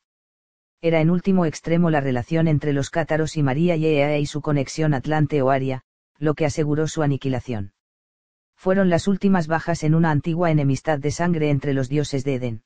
Era 0.85 1.01
en 1.01 1.09
último 1.09 1.47
extremo 1.47 1.89
la 1.89 2.03
relación 2.03 2.47
entre 2.47 2.75
los 2.75 2.91
cátaros 2.91 3.39
y 3.39 3.43
María 3.43 3.75
y 3.75 3.87
y 4.21 4.27
su 4.27 4.43
conexión 4.43 4.93
Atlante 4.93 5.41
o 5.41 5.49
Aria, 5.49 5.81
lo 6.19 6.35
que 6.35 6.45
aseguró 6.45 6.89
su 6.89 7.03
aniquilación. 7.03 7.73
Fueron 8.55 8.91
las 8.91 9.09
últimas 9.09 9.47
bajas 9.47 9.83
en 9.83 9.95
una 9.95 10.11
antigua 10.11 10.51
enemistad 10.51 10.99
de 10.99 11.11
sangre 11.11 11.49
entre 11.49 11.73
los 11.73 11.89
dioses 11.89 12.23
de 12.23 12.35
Edén. 12.35 12.63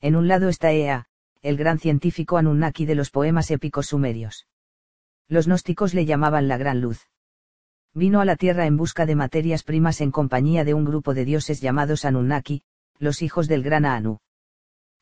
En 0.00 0.16
un 0.16 0.26
lado 0.26 0.48
está 0.48 0.72
Ea, 0.72 1.06
el 1.40 1.56
gran 1.56 1.78
científico 1.78 2.38
Anunnaki 2.38 2.86
de 2.86 2.96
los 2.96 3.12
poemas 3.12 3.52
épicos 3.52 3.86
sumerios. 3.86 4.48
Los 5.28 5.46
gnósticos 5.46 5.94
le 5.94 6.06
llamaban 6.06 6.48
la 6.48 6.56
Gran 6.56 6.80
Luz. 6.80 7.06
Vino 7.94 8.20
a 8.20 8.24
la 8.24 8.34
Tierra 8.34 8.66
en 8.66 8.76
busca 8.76 9.06
de 9.06 9.14
materias 9.14 9.62
primas 9.62 10.00
en 10.00 10.10
compañía 10.10 10.64
de 10.64 10.74
un 10.74 10.84
grupo 10.84 11.14
de 11.14 11.24
dioses 11.24 11.60
llamados 11.60 12.04
Anunnaki, 12.04 12.64
los 12.98 13.22
hijos 13.22 13.46
del 13.46 13.62
gran 13.62 13.84
Anu. 13.84 14.18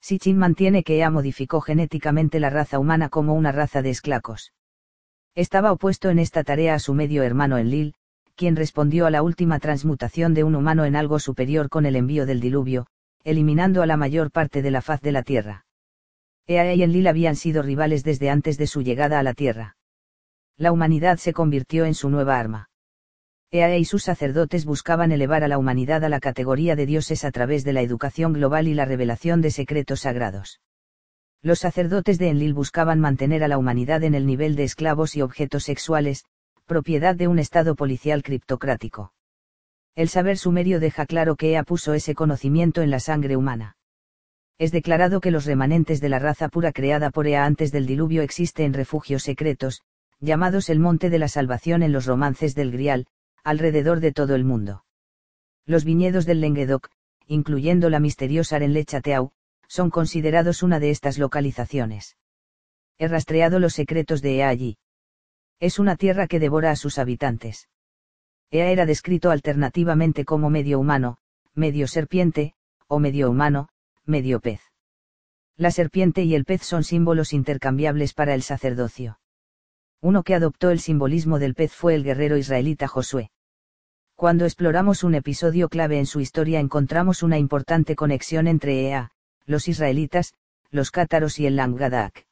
Sitchin 0.00 0.36
mantiene 0.38 0.82
que 0.82 0.96
Ea 0.96 1.10
modificó 1.10 1.60
genéticamente 1.60 2.40
la 2.40 2.50
raza 2.50 2.78
humana 2.78 3.08
como 3.08 3.34
una 3.34 3.52
raza 3.52 3.82
de 3.82 3.90
esclacos. 3.90 4.52
Estaba 5.34 5.72
opuesto 5.72 6.10
en 6.10 6.18
esta 6.18 6.44
tarea 6.44 6.74
a 6.74 6.78
su 6.78 6.94
medio 6.94 7.22
hermano 7.22 7.58
Enlil, 7.58 7.94
quien 8.34 8.56
respondió 8.56 9.06
a 9.06 9.10
la 9.10 9.22
última 9.22 9.58
transmutación 9.58 10.34
de 10.34 10.44
un 10.44 10.54
humano 10.54 10.84
en 10.84 10.96
algo 10.96 11.18
superior 11.18 11.68
con 11.68 11.86
el 11.86 11.96
envío 11.96 12.26
del 12.26 12.40
diluvio, 12.40 12.86
eliminando 13.24 13.82
a 13.82 13.86
la 13.86 13.96
mayor 13.96 14.30
parte 14.30 14.62
de 14.62 14.70
la 14.70 14.82
faz 14.82 15.00
de 15.00 15.12
la 15.12 15.22
Tierra. 15.22 15.66
Ea 16.46 16.74
y 16.74 16.82
Enlil 16.82 17.06
habían 17.06 17.36
sido 17.36 17.62
rivales 17.62 18.04
desde 18.04 18.30
antes 18.30 18.56
de 18.58 18.66
su 18.66 18.82
llegada 18.82 19.18
a 19.18 19.22
la 19.22 19.34
Tierra 19.34 19.76
la 20.58 20.72
humanidad 20.72 21.18
se 21.18 21.34
convirtió 21.34 21.84
en 21.84 21.94
su 21.94 22.08
nueva 22.08 22.38
arma. 22.38 22.70
Ea 23.58 23.76
y 23.78 23.84
sus 23.84 24.02
sacerdotes 24.02 24.64
buscaban 24.64 25.12
elevar 25.12 25.44
a 25.44 25.48
la 25.48 25.58
humanidad 25.58 26.04
a 26.04 26.08
la 26.08 26.20
categoría 26.20 26.76
de 26.76 26.86
dioses 26.86 27.24
a 27.24 27.30
través 27.30 27.64
de 27.64 27.72
la 27.72 27.82
educación 27.82 28.32
global 28.32 28.68
y 28.68 28.74
la 28.74 28.84
revelación 28.84 29.40
de 29.40 29.50
secretos 29.50 30.00
sagrados. 30.00 30.60
Los 31.42 31.60
sacerdotes 31.60 32.18
de 32.18 32.28
Enlil 32.30 32.54
buscaban 32.54 33.00
mantener 33.00 33.44
a 33.44 33.48
la 33.48 33.58
humanidad 33.58 34.02
en 34.04 34.14
el 34.14 34.26
nivel 34.26 34.56
de 34.56 34.64
esclavos 34.64 35.16
y 35.16 35.22
objetos 35.22 35.64
sexuales, 35.64 36.24
propiedad 36.66 37.14
de 37.14 37.28
un 37.28 37.38
estado 37.38 37.76
policial 37.76 38.22
criptocrático. 38.22 39.12
El 39.94 40.08
saber 40.08 40.38
sumerio 40.38 40.80
deja 40.80 41.06
claro 41.06 41.36
que 41.36 41.52
Ea 41.52 41.62
puso 41.62 41.94
ese 41.94 42.14
conocimiento 42.14 42.82
en 42.82 42.90
la 42.90 43.00
sangre 43.00 43.36
humana. 43.36 43.76
Es 44.58 44.72
declarado 44.72 45.20
que 45.20 45.30
los 45.30 45.44
remanentes 45.44 46.00
de 46.00 46.08
la 46.08 46.18
raza 46.18 46.48
pura 46.48 46.72
creada 46.72 47.10
por 47.10 47.26
Ea 47.26 47.44
antes 47.44 47.72
del 47.72 47.86
diluvio 47.86 48.22
existen 48.22 48.66
en 48.66 48.74
refugios 48.74 49.22
secretos, 49.22 49.82
llamados 50.18 50.70
el 50.70 50.80
Monte 50.80 51.10
de 51.10 51.18
la 51.18 51.28
Salvación 51.28 51.82
en 51.82 51.92
los 51.92 52.06
romances 52.06 52.54
del 52.54 52.72
Grial, 52.72 53.06
alrededor 53.46 54.00
de 54.00 54.10
todo 54.10 54.34
el 54.34 54.44
mundo. 54.44 54.84
Los 55.66 55.84
viñedos 55.84 56.26
del 56.26 56.40
Lenguedoc, 56.40 56.90
incluyendo 57.28 57.90
la 57.90 58.00
misteriosa 58.00 58.56
Arenlechateau, 58.56 59.30
son 59.68 59.90
considerados 59.90 60.64
una 60.64 60.80
de 60.80 60.90
estas 60.90 61.16
localizaciones. 61.16 62.16
He 62.98 63.06
rastreado 63.06 63.60
los 63.60 63.74
secretos 63.74 64.20
de 64.20 64.38
Ea 64.38 64.48
allí. 64.48 64.78
Es 65.60 65.78
una 65.78 65.94
tierra 65.94 66.26
que 66.26 66.40
devora 66.40 66.72
a 66.72 66.76
sus 66.76 66.98
habitantes. 66.98 67.68
Ea 68.50 68.70
era 68.72 68.84
descrito 68.84 69.30
alternativamente 69.30 70.24
como 70.24 70.50
medio 70.50 70.80
humano, 70.80 71.18
medio 71.54 71.86
serpiente, 71.86 72.54
o 72.88 72.98
medio 72.98 73.30
humano, 73.30 73.68
medio 74.04 74.40
pez. 74.40 74.60
La 75.56 75.70
serpiente 75.70 76.24
y 76.24 76.34
el 76.34 76.44
pez 76.44 76.62
son 76.62 76.82
símbolos 76.82 77.32
intercambiables 77.32 78.12
para 78.12 78.34
el 78.34 78.42
sacerdocio. 78.42 79.20
Uno 80.00 80.24
que 80.24 80.34
adoptó 80.34 80.70
el 80.70 80.80
simbolismo 80.80 81.38
del 81.38 81.54
pez 81.54 81.72
fue 81.72 81.94
el 81.94 82.02
guerrero 82.02 82.36
israelita 82.36 82.88
Josué. 82.88 83.30
Cuando 84.16 84.46
exploramos 84.46 85.04
un 85.04 85.14
episodio 85.14 85.68
clave 85.68 85.98
en 85.98 86.06
su 86.06 86.20
historia 86.20 86.58
encontramos 86.58 87.22
una 87.22 87.36
importante 87.36 87.94
conexión 87.94 88.46
entre 88.46 88.88
Ea, 88.88 89.10
los 89.44 89.68
israelitas, 89.68 90.32
los 90.70 90.90
cátaros 90.90 91.38
y 91.38 91.46
el 91.46 91.56
Langadak. 91.56 92.26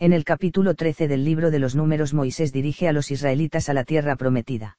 En 0.00 0.12
el 0.12 0.24
capítulo 0.24 0.74
13 0.74 1.06
del 1.06 1.24
libro 1.24 1.52
de 1.52 1.60
los 1.60 1.76
números 1.76 2.12
Moisés 2.12 2.52
dirige 2.52 2.88
a 2.88 2.92
los 2.92 3.12
israelitas 3.12 3.68
a 3.68 3.72
la 3.72 3.84
tierra 3.84 4.16
prometida. 4.16 4.78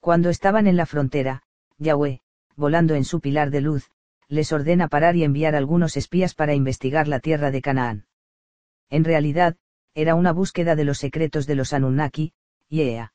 Cuando 0.00 0.30
estaban 0.30 0.66
en 0.66 0.78
la 0.78 0.86
frontera, 0.86 1.42
Yahweh, 1.76 2.22
volando 2.56 2.94
en 2.94 3.04
su 3.04 3.20
pilar 3.20 3.50
de 3.50 3.60
luz, 3.60 3.90
les 4.28 4.50
ordena 4.50 4.88
parar 4.88 5.14
y 5.14 5.24
enviar 5.24 5.54
algunos 5.54 5.98
espías 5.98 6.34
para 6.34 6.54
investigar 6.54 7.06
la 7.06 7.20
tierra 7.20 7.50
de 7.50 7.60
Canaán. 7.60 8.06
En 8.88 9.04
realidad, 9.04 9.56
era 9.92 10.14
una 10.14 10.32
búsqueda 10.32 10.74
de 10.74 10.84
los 10.84 10.96
secretos 10.96 11.46
de 11.46 11.54
los 11.54 11.74
Anunnaki, 11.74 12.32
y 12.70 12.80
Ea. 12.80 13.13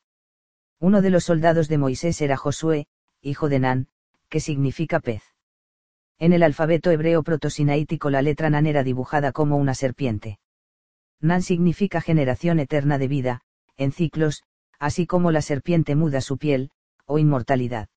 Uno 0.79 1.01
de 1.01 1.09
los 1.09 1.25
soldados 1.25 1.67
de 1.67 1.77
Moisés 1.77 2.21
era 2.21 2.37
Josué, 2.37 2.87
hijo 3.21 3.49
de 3.49 3.59
Nan, 3.59 3.87
que 4.29 4.39
significa 4.39 4.99
pez. 4.99 5.23
En 6.17 6.31
el 6.31 6.43
alfabeto 6.43 6.91
hebreo 6.91 7.23
protosinaítico 7.23 8.09
la 8.09 8.21
letra 8.21 8.49
Nan 8.49 8.65
era 8.65 8.83
dibujada 8.83 9.31
como 9.31 9.57
una 9.57 9.73
serpiente. 9.73 10.39
Nan 11.19 11.41
significa 11.41 11.99
generación 11.99 12.59
eterna 12.59 12.97
de 12.97 13.07
vida, 13.09 13.41
en 13.75 13.91
ciclos, 13.91 14.43
así 14.79 15.05
como 15.05 15.31
la 15.31 15.41
serpiente 15.41 15.95
muda 15.95 16.21
su 16.21 16.37
piel, 16.37 16.71
o 17.05 17.19
inmortalidad. 17.19 17.89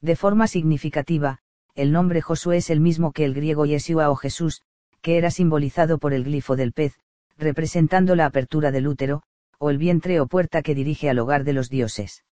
De 0.00 0.16
forma 0.16 0.46
significativa, 0.46 1.40
el 1.74 1.92
nombre 1.92 2.22
Josué 2.22 2.58
es 2.58 2.70
el 2.70 2.80
mismo 2.80 3.12
que 3.12 3.24
el 3.24 3.34
griego 3.34 3.66
Yeshua 3.66 4.10
o 4.10 4.16
Jesús, 4.16 4.62
que 5.02 5.18
era 5.18 5.30
simbolizado 5.30 5.98
por 5.98 6.14
el 6.14 6.24
glifo 6.24 6.56
del 6.56 6.72
pez, 6.72 6.98
representando 7.36 8.16
la 8.16 8.26
apertura 8.26 8.70
del 8.70 8.88
útero, 8.88 9.22
o 9.58 9.70
el 9.70 9.78
vientre 9.78 10.20
o 10.20 10.26
puerta 10.26 10.62
que 10.62 10.74
dirige 10.74 11.10
al 11.10 11.18
hogar 11.18 11.44
de 11.44 11.52
los 11.52 11.68
dioses. 11.68 12.24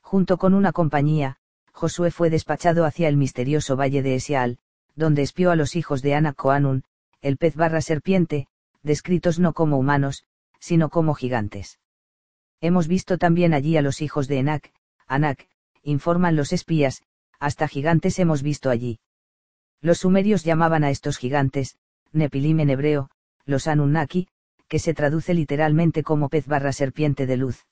Junto 0.00 0.38
con 0.38 0.54
una 0.54 0.72
compañía, 0.72 1.36
Josué 1.72 2.10
fue 2.10 2.30
despachado 2.30 2.84
hacia 2.84 3.08
el 3.08 3.16
misterioso 3.16 3.76
valle 3.76 4.02
de 4.02 4.14
Esial, 4.14 4.58
donde 4.94 5.22
espió 5.22 5.50
a 5.50 5.56
los 5.56 5.74
hijos 5.74 6.02
de 6.02 6.14
Anacoanun, 6.14 6.84
el 7.20 7.36
pez 7.36 7.56
barra 7.56 7.80
serpiente, 7.80 8.46
descritos 8.82 9.38
no 9.38 9.52
como 9.52 9.76
humanos, 9.78 10.24
sino 10.60 10.88
como 10.88 11.14
gigantes. 11.14 11.80
Hemos 12.60 12.86
visto 12.86 13.18
también 13.18 13.54
allí 13.54 13.76
a 13.76 13.82
los 13.82 14.00
hijos 14.00 14.28
de 14.28 14.38
Enac, 14.38 14.72
Anak, 15.06 15.48
informan 15.82 16.36
los 16.36 16.52
espías, 16.52 17.02
hasta 17.40 17.68
gigantes 17.68 18.18
hemos 18.18 18.42
visto 18.42 18.70
allí. 18.70 19.00
Los 19.80 19.98
sumerios 19.98 20.44
llamaban 20.44 20.84
a 20.84 20.90
estos 20.90 21.18
gigantes, 21.18 21.76
Nepilim 22.12 22.60
en 22.60 22.70
hebreo, 22.70 23.10
los 23.44 23.66
Anunnaki, 23.66 24.28
que 24.74 24.80
se 24.80 24.92
traduce 24.92 25.34
literalmente 25.34 26.02
como 26.02 26.28
pez 26.28 26.48
barra 26.48 26.72
serpiente 26.72 27.28
de 27.28 27.36
luz. 27.36 27.64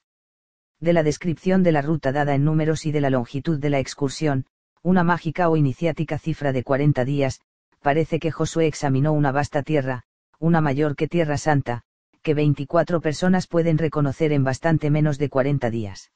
De 0.79 0.93
la 0.93 1.03
descripción 1.03 1.65
de 1.65 1.73
la 1.73 1.83
ruta 1.83 2.13
dada 2.13 2.37
en 2.37 2.45
números 2.45 2.87
y 2.87 2.93
de 2.93 3.01
la 3.01 3.11
longitud 3.11 3.59
de 3.59 3.71
la 3.71 3.81
excursión, 3.81 4.47
una 4.85 5.03
mágica 5.03 5.49
o 5.49 5.57
iniciática 5.57 6.17
cifra 6.17 6.53
de 6.53 6.63
40 6.63 7.05
días, 7.05 7.41
parece 7.81 8.21
que 8.21 8.31
Josué 8.31 8.69
examinó 8.69 9.13
una 9.15 9.33
vasta 9.33 9.65
tierra, 9.65 10.05
una 10.39 10.61
mayor 10.61 10.95
que 10.95 11.09
Tierra 11.09 11.39
Santa, 11.39 11.83
que 12.23 12.35
24 12.35 13.01
personas 13.01 13.49
pueden 13.49 13.79
reconocer 13.79 14.33
en 14.33 14.45
bastante 14.45 14.89
menos 14.89 15.19
de 15.19 15.29
40 15.29 15.71
días. 15.71 16.13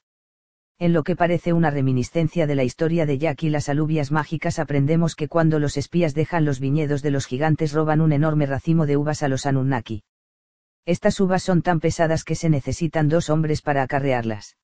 En 0.79 0.93
lo 0.93 1.03
que 1.03 1.17
parece 1.17 1.51
una 1.51 1.69
reminiscencia 1.69 2.47
de 2.47 2.55
la 2.55 2.63
historia 2.63 3.05
de 3.05 3.17
Jack 3.17 3.43
y 3.43 3.49
las 3.49 3.67
alubias 3.67 4.13
mágicas 4.13 4.57
aprendemos 4.57 5.15
que 5.15 5.27
cuando 5.27 5.59
los 5.59 5.75
espías 5.75 6.13
dejan 6.13 6.45
los 6.45 6.61
viñedos 6.61 7.01
de 7.01 7.11
los 7.11 7.25
gigantes 7.25 7.73
roban 7.73 7.99
un 7.99 8.13
enorme 8.13 8.45
racimo 8.45 8.85
de 8.85 8.95
uvas 8.95 9.21
a 9.21 9.27
los 9.27 9.45
Anunnaki. 9.45 10.03
Estas 10.87 11.19
uvas 11.19 11.43
son 11.43 11.63
tan 11.63 11.81
pesadas 11.81 12.23
que 12.23 12.35
se 12.35 12.49
necesitan 12.49 13.09
dos 13.09 13.29
hombres 13.29 13.61
para 13.61 13.83
acarrearlas. 13.83 14.55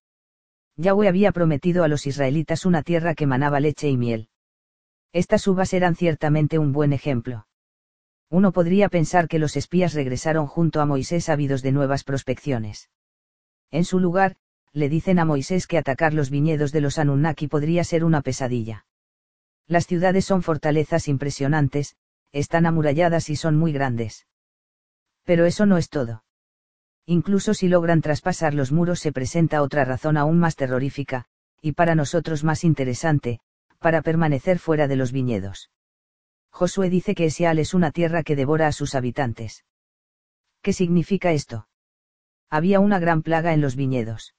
Yahweh 0.77 1.09
había 1.09 1.33
prometido 1.33 1.83
a 1.83 1.89
los 1.89 2.07
israelitas 2.07 2.65
una 2.65 2.81
tierra 2.81 3.13
que 3.13 3.27
manaba 3.27 3.59
leche 3.59 3.89
y 3.89 3.97
miel. 3.97 4.29
Estas 5.11 5.45
uvas 5.47 5.73
eran 5.73 5.97
ciertamente 5.97 6.59
un 6.59 6.71
buen 6.71 6.93
ejemplo. 6.93 7.45
Uno 8.29 8.53
podría 8.53 8.87
pensar 8.87 9.27
que 9.27 9.37
los 9.37 9.57
espías 9.57 9.93
regresaron 9.93 10.47
junto 10.47 10.79
a 10.79 10.85
Moisés 10.85 11.27
ávidos 11.27 11.61
de 11.61 11.73
nuevas 11.73 12.05
prospecciones. 12.05 12.89
En 13.69 13.83
su 13.83 13.99
lugar, 13.99 14.37
le 14.71 14.87
dicen 14.87 15.19
a 15.19 15.25
Moisés 15.25 15.67
que 15.67 15.77
atacar 15.77 16.13
los 16.13 16.29
viñedos 16.29 16.71
de 16.71 16.79
los 16.79 16.99
Anunnaki 16.99 17.47
podría 17.47 17.83
ser 17.83 18.05
una 18.05 18.21
pesadilla. 18.21 18.85
Las 19.67 19.87
ciudades 19.87 20.23
son 20.23 20.41
fortalezas 20.41 21.09
impresionantes, 21.09 21.97
están 22.31 22.65
amuralladas 22.65 23.29
y 23.29 23.35
son 23.35 23.57
muy 23.57 23.73
grandes. 23.73 24.25
Pero 25.23 25.45
eso 25.45 25.65
no 25.65 25.77
es 25.77 25.89
todo. 25.89 26.23
Incluso 27.05 27.53
si 27.53 27.67
logran 27.67 28.01
traspasar 28.01 28.53
los 28.53 28.71
muros 28.71 28.99
se 28.99 29.11
presenta 29.11 29.61
otra 29.61 29.85
razón 29.85 30.17
aún 30.17 30.39
más 30.39 30.55
terrorífica, 30.55 31.25
y 31.61 31.73
para 31.73 31.95
nosotros 31.95 32.43
más 32.43 32.63
interesante, 32.63 33.39
para 33.79 34.01
permanecer 34.01 34.59
fuera 34.59 34.87
de 34.87 34.95
los 34.95 35.11
viñedos. 35.11 35.69
Josué 36.49 36.89
dice 36.89 37.15
que 37.15 37.25
Esial 37.25 37.59
es 37.59 37.73
una 37.73 37.91
tierra 37.91 38.23
que 38.23 38.35
devora 38.35 38.67
a 38.67 38.71
sus 38.71 38.95
habitantes. 38.95 39.65
¿Qué 40.61 40.71
significa 40.71 41.31
esto? 41.31 41.67
Había 42.49 42.79
una 42.79 42.99
gran 42.99 43.23
plaga 43.23 43.53
en 43.53 43.61
los 43.61 43.75
viñedos. 43.75 44.35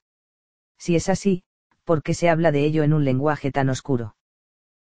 Si 0.77 0.95
es 0.95 1.09
así, 1.09 1.43
¿por 1.83 2.01
qué 2.01 2.13
se 2.13 2.29
habla 2.29 2.51
de 2.51 2.63
ello 2.63 2.83
en 2.83 2.93
un 2.93 3.05
lenguaje 3.05 3.51
tan 3.51 3.69
oscuro? 3.69 4.15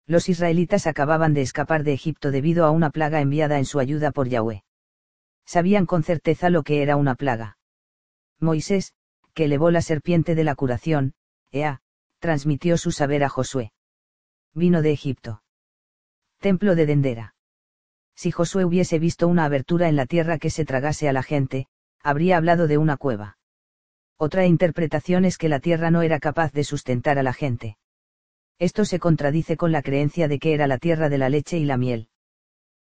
Los 0.06 0.28
israelitas 0.28 0.86
acababan 0.86 1.34
de 1.34 1.40
escapar 1.40 1.82
de 1.82 1.94
Egipto 1.94 2.30
debido 2.30 2.66
a 2.66 2.70
una 2.70 2.90
plaga 2.90 3.20
enviada 3.20 3.58
en 3.58 3.64
su 3.64 3.80
ayuda 3.80 4.10
por 4.10 4.28
Yahweh. 4.28 4.64
Sabían 5.46 5.86
con 5.86 6.02
certeza 6.02 6.50
lo 6.50 6.62
que 6.62 6.82
era 6.82 6.96
una 6.96 7.14
plaga. 7.14 7.58
Moisés, 8.40 8.94
que 9.34 9.44
elevó 9.44 9.70
la 9.70 9.82
serpiente 9.82 10.34
de 10.34 10.44
la 10.44 10.54
curación, 10.54 11.14
Ea, 11.50 11.80
transmitió 12.18 12.78
su 12.78 12.90
saber 12.90 13.24
a 13.24 13.28
Josué. 13.28 13.72
Vino 14.54 14.82
de 14.82 14.92
Egipto. 14.92 15.42
Templo 16.38 16.74
de 16.74 16.86
Dendera. 16.86 17.34
Si 18.14 18.30
Josué 18.30 18.64
hubiese 18.64 18.98
visto 18.98 19.28
una 19.28 19.44
abertura 19.44 19.88
en 19.88 19.96
la 19.96 20.06
tierra 20.06 20.38
que 20.38 20.50
se 20.50 20.64
tragase 20.64 21.08
a 21.08 21.12
la 21.12 21.22
gente, 21.22 21.66
habría 22.02 22.36
hablado 22.36 22.66
de 22.66 22.78
una 22.78 22.96
cueva. 22.96 23.38
Otra 24.16 24.46
interpretación 24.46 25.24
es 25.24 25.38
que 25.38 25.48
la 25.48 25.58
tierra 25.58 25.90
no 25.90 26.02
era 26.02 26.20
capaz 26.20 26.52
de 26.52 26.64
sustentar 26.64 27.18
a 27.18 27.22
la 27.22 27.32
gente. 27.32 27.76
Esto 28.58 28.84
se 28.84 29.00
contradice 29.00 29.56
con 29.56 29.72
la 29.72 29.82
creencia 29.82 30.28
de 30.28 30.38
que 30.38 30.54
era 30.54 30.68
la 30.68 30.78
tierra 30.78 31.08
de 31.08 31.18
la 31.18 31.28
leche 31.28 31.58
y 31.58 31.64
la 31.64 31.76
miel. 31.76 32.08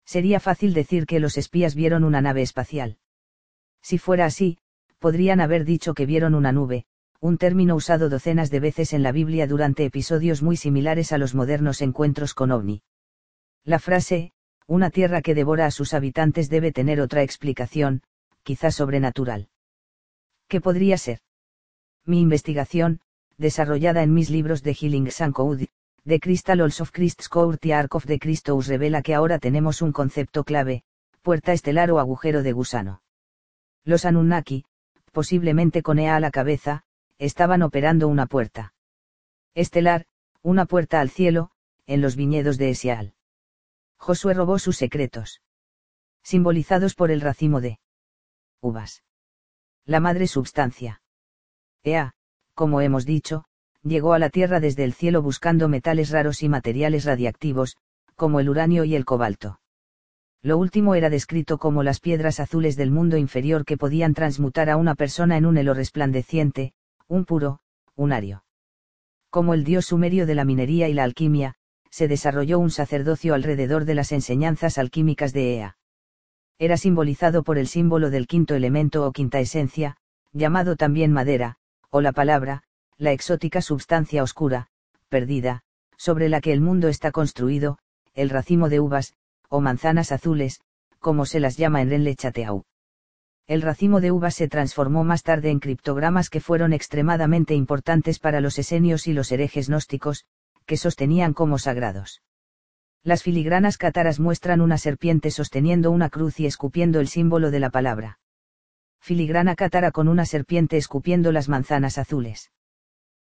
Sería 0.08 0.40
fácil 0.40 0.74
decir 0.74 1.06
que 1.06 1.20
los 1.20 1.38
espías 1.38 1.76
vieron 1.76 2.06
una 2.06 2.22
nave 2.22 2.42
espacial. 2.42 2.98
Si 3.82 3.98
fuera 3.98 4.26
así, 4.26 4.58
podrían 5.00 5.42
haber 5.42 5.66
dicho 5.66 5.94
que 5.94 6.06
vieron 6.06 6.34
una 6.34 6.54
nube, 6.54 6.86
un 7.20 7.38
término 7.38 7.76
usado 7.76 8.08
docenas 8.08 8.50
de 8.50 8.62
veces 8.62 8.94
en 8.94 9.04
la 9.04 9.12
Biblia 9.12 9.48
durante 9.48 9.84
episodios 9.84 10.42
muy 10.42 10.56
similares 10.56 11.12
a 11.12 11.18
los 11.18 11.36
modernos 11.36 11.82
encuentros 11.82 12.34
con 12.34 12.52
ovni. 12.52 12.84
La 13.66 13.80
frase, 13.80 14.32
una 14.66 14.92
tierra 14.92 15.22
que 15.22 15.36
devora 15.36 15.66
a 15.66 15.72
sus 15.72 15.94
habitantes 15.94 16.50
debe 16.50 16.72
tener 16.72 17.02
otra 17.02 17.22
explicación, 17.22 18.02
quizás 18.44 18.76
sobrenatural. 18.76 19.50
¿Qué 20.48 20.62
podría 20.62 20.98
ser? 20.98 21.20
Mi 22.06 22.22
investigación, 22.22 23.02
desarrollada 23.38 24.04
en 24.04 24.14
mis 24.14 24.30
libros 24.30 24.64
de 24.64 24.74
Healing 24.74 25.10
and 25.20 25.68
The 26.08 26.22
Crystal 26.22 26.62
Halls 26.62 26.80
of 26.80 26.92
Christ's 26.94 27.28
Court 27.28 27.66
y 27.66 27.74
Ark 27.74 27.94
of 27.96 28.06
the 28.06 28.18
Christos 28.18 28.68
revela 28.68 29.02
que 29.02 29.14
ahora 29.14 29.40
tenemos 29.40 29.82
un 29.82 29.92
concepto 29.92 30.46
clave, 30.46 30.86
puerta 31.22 31.52
estelar 31.52 31.92
o 31.92 32.00
agujero 32.00 32.44
de 32.44 32.54
gusano. 32.54 33.02
Los 33.84 34.06
Anunnaki, 34.06 34.64
posiblemente 35.12 35.84
con 35.84 36.00
Ea 36.00 36.16
a 36.16 36.22
la 36.22 36.32
cabeza, 36.32 36.86
estaban 37.18 37.62
operando 37.62 38.08
una 38.08 38.26
puerta. 38.26 38.74
Estelar, 39.54 40.06
una 40.42 40.66
puerta 40.66 41.02
al 41.02 41.10
cielo, 41.10 41.52
en 41.88 42.00
los 42.00 42.16
viñedos 42.16 42.58
de 42.58 42.70
Esial. 42.70 43.14
Josué 43.98 44.34
robó 44.34 44.60
sus 44.60 44.78
secretos. 44.78 45.42
Simbolizados 46.24 46.96
por 46.96 47.12
el 47.12 47.20
racimo 47.20 47.60
de 47.60 47.82
uvas. 48.62 49.04
La 49.84 50.00
madre 50.00 50.28
substancia. 50.28 51.02
Ea, 51.84 52.14
como 52.54 52.80
hemos 52.80 53.06
dicho, 53.06 53.44
llegó 53.84 54.14
a 54.14 54.20
la 54.20 54.30
Tierra 54.30 54.60
desde 54.60 54.84
el 54.84 54.94
cielo 54.94 55.22
buscando 55.22 55.68
metales 55.70 56.10
raros 56.10 56.44
y 56.44 56.50
materiales 56.50 57.06
radiactivos, 57.06 57.78
como 58.16 58.40
el 58.40 58.50
uranio 58.50 58.84
y 58.84 58.96
el 58.96 59.06
cobalto. 59.06 59.60
Lo 60.42 60.58
último 60.58 60.96
era 60.96 61.10
descrito 61.10 61.58
como 61.58 61.84
las 61.84 62.00
piedras 62.00 62.40
azules 62.40 62.76
del 62.76 62.92
mundo 62.92 63.18
inferior 63.18 63.66
que 63.66 63.78
podían 63.78 64.14
transmutar 64.14 64.70
a 64.70 64.78
una 64.78 64.96
persona 64.96 65.38
en 65.38 65.46
un 65.46 65.58
helo 65.58 65.74
resplandeciente, 65.74 66.74
un 67.08 67.26
puro, 67.26 67.60
unario. 67.96 68.44
Como 69.30 69.54
el 69.54 69.64
dios 69.64 69.86
sumerio 69.88 70.26
de 70.26 70.36
la 70.36 70.46
minería 70.46 70.88
y 70.90 70.94
la 70.94 71.04
alquimia, 71.04 71.56
se 71.90 72.08
desarrolló 72.08 72.60
un 72.60 72.70
sacerdocio 72.70 73.34
alrededor 73.34 73.86
de 73.86 73.96
las 73.96 74.12
enseñanzas 74.12 74.78
alquímicas 74.78 75.34
de 75.34 75.56
Ea. 75.56 75.78
Era 76.60 76.78
simbolizado 76.78 77.44
por 77.44 77.58
el 77.58 77.68
símbolo 77.68 78.10
del 78.10 78.28
quinto 78.28 78.56
elemento 78.56 79.06
o 79.06 79.12
quinta 79.12 79.40
esencia, 79.40 79.98
llamado 80.32 80.76
también 80.76 81.12
madera, 81.12 81.58
o 81.90 82.02
la 82.02 82.12
palabra, 82.12 82.64
la 82.98 83.12
exótica 83.12 83.62
substancia 83.62 84.24
oscura, 84.24 84.68
perdida, 85.08 85.62
sobre 85.98 86.30
la 86.30 86.42
que 86.42 86.52
el 86.52 86.62
mundo 86.62 86.88
está 86.88 87.12
construido, 87.12 87.78
el 88.16 88.30
racimo 88.30 88.70
de 88.70 88.80
uvas, 88.80 89.14
o 89.50 89.62
manzanas 89.62 90.12
azules, 90.12 90.62
como 91.00 91.26
se 91.26 91.40
las 91.40 91.58
llama 91.58 91.82
en 91.82 91.92
Renle 91.92 92.16
Chateau. 92.16 92.66
El 93.46 93.62
racimo 93.62 94.02
de 94.02 94.12
uvas 94.12 94.36
se 94.36 94.48
transformó 94.48 95.04
más 95.04 95.24
tarde 95.24 95.52
en 95.52 95.60
criptogramas 95.60 96.30
que 96.30 96.42
fueron 96.42 96.74
extremadamente 96.74 97.54
importantes 97.54 98.20
para 98.20 98.42
los 98.42 98.58
esenios 98.60 99.08
y 99.08 99.14
los 99.14 99.32
herejes 99.32 99.70
gnósticos, 99.70 100.26
que 100.66 100.76
sostenían 100.76 101.34
como 101.34 101.60
sagrados. 101.60 102.24
Las 103.04 103.24
filigranas 103.24 103.78
cátaras 103.78 104.20
muestran 104.20 104.60
una 104.60 104.78
serpiente 104.78 105.32
sosteniendo 105.32 105.92
una 105.92 106.10
cruz 106.10 106.40
y 106.40 106.46
escupiendo 106.46 107.00
el 107.00 107.08
símbolo 107.08 107.52
de 107.52 107.60
la 107.60 107.70
palabra. 107.70 108.20
Filigrana 109.00 109.56
cátara 109.56 109.92
con 109.92 110.08
una 110.08 110.26
serpiente 110.26 110.76
escupiendo 110.76 111.32
las 111.32 111.48
manzanas 111.48 111.98
azules. 112.00 112.52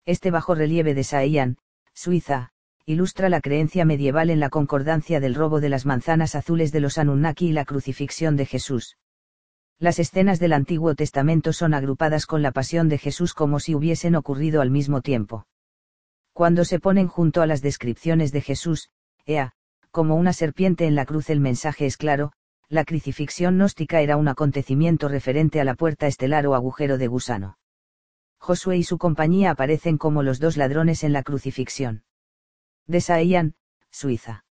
Este 0.05 0.31
bajo 0.31 0.55
relieve 0.55 0.93
de 0.93 1.03
Saiyan, 1.03 1.57
Suiza, 1.93 2.51
ilustra 2.85 3.29
la 3.29 3.41
creencia 3.41 3.85
medieval 3.85 4.29
en 4.29 4.39
la 4.39 4.49
concordancia 4.49 5.19
del 5.19 5.35
robo 5.35 5.59
de 5.59 5.69
las 5.69 5.85
manzanas 5.85 6.33
azules 6.35 6.71
de 6.71 6.79
los 6.79 6.97
Anunnaki 6.97 7.49
y 7.49 7.51
la 7.51 7.65
crucifixión 7.65 8.35
de 8.35 8.45
Jesús. 8.45 8.97
Las 9.77 9.99
escenas 9.99 10.39
del 10.39 10.53
Antiguo 10.53 10.95
Testamento 10.95 11.53
son 11.53 11.73
agrupadas 11.73 12.25
con 12.25 12.41
la 12.41 12.51
pasión 12.51 12.89
de 12.89 12.97
Jesús 12.97 13.33
como 13.33 13.59
si 13.59 13.75
hubiesen 13.75 14.15
ocurrido 14.15 14.61
al 14.61 14.71
mismo 14.71 15.01
tiempo. 15.01 15.45
Cuando 16.33 16.65
se 16.65 16.79
ponen 16.79 17.07
junto 17.07 17.41
a 17.41 17.45
las 17.45 17.61
descripciones 17.61 18.31
de 18.31 18.41
Jesús, 18.41 18.89
ea, 19.25 19.53
como 19.91 20.15
una 20.15 20.33
serpiente 20.33 20.85
en 20.85 20.95
la 20.95 21.05
cruz 21.05 21.29
el 21.29 21.39
mensaje 21.39 21.85
es 21.85 21.95
claro, 21.95 22.31
la 22.69 22.85
crucifixión 22.85 23.55
gnóstica 23.55 24.01
era 24.01 24.17
un 24.17 24.27
acontecimiento 24.27 25.07
referente 25.07 25.59
a 25.59 25.63
la 25.63 25.75
puerta 25.75 26.07
estelar 26.07 26.45
o 26.47 26.55
agujero 26.55 26.97
de 26.97 27.07
gusano. 27.07 27.57
Josué 28.39 28.77
y 28.77 28.83
su 28.83 28.97
compañía 28.97 29.51
aparecen 29.51 29.97
como 29.97 30.23
los 30.23 30.39
dos 30.39 30.57
ladrones 30.57 31.03
en 31.03 31.13
la 31.13 31.23
crucifixión. 31.23 32.03
De 32.87 33.01
Saiyan, 33.01 33.55
Suiza. 33.91 34.45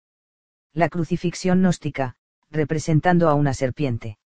La 0.73 0.89
crucifixión 0.89 1.59
gnóstica, 1.59 2.15
representando 2.51 3.29
a 3.29 3.33
una 3.33 3.53
serpiente. 3.53 4.19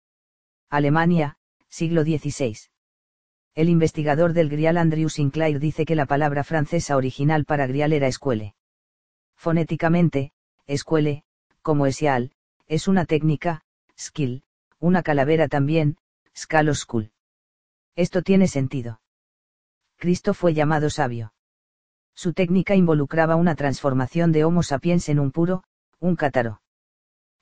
Alemania, 0.71 1.37
siglo 1.69 2.03
XVI. 2.03 2.57
El 3.55 3.69
investigador 3.69 4.33
del 4.33 4.49
Grial 4.49 4.78
Andrew 4.78 5.08
Sinclair 5.08 5.58
dice 5.58 5.85
que 5.85 5.97
la 5.97 6.07
palabra 6.07 6.44
francesa 6.44 6.97
original 6.97 7.44
para 7.44 7.67
Grial 7.67 7.92
era 7.92 8.07
escuele. 8.07 8.55
Fonéticamente, 9.37 10.33
escuele, 10.67 11.24
como 11.62 11.87
esial, 11.87 12.33
es 12.67 12.87
una 12.89 13.05
técnica, 13.05 13.62
skill, 13.99 14.44
una 14.78 15.03
calavera 15.03 15.49
también, 15.49 15.97
scalo 16.37 16.74
school. 16.74 17.10
Esto 17.97 18.23
tiene 18.23 18.47
sentido. 18.47 19.01
Cristo 19.98 20.32
fue 20.32 20.54
llamado 20.54 20.90
sabio. 20.90 21.34
Su 22.14 22.32
técnica 22.32 22.76
involucraba 22.76 23.34
una 23.34 23.56
transformación 23.56 24.31
de 24.31 24.44
Homo 24.44 24.62
sapiens 24.62 25.08
en 25.08 25.18
un 25.18 25.32
puro, 25.32 25.64
un 25.98 26.14
cátaro. 26.14 26.62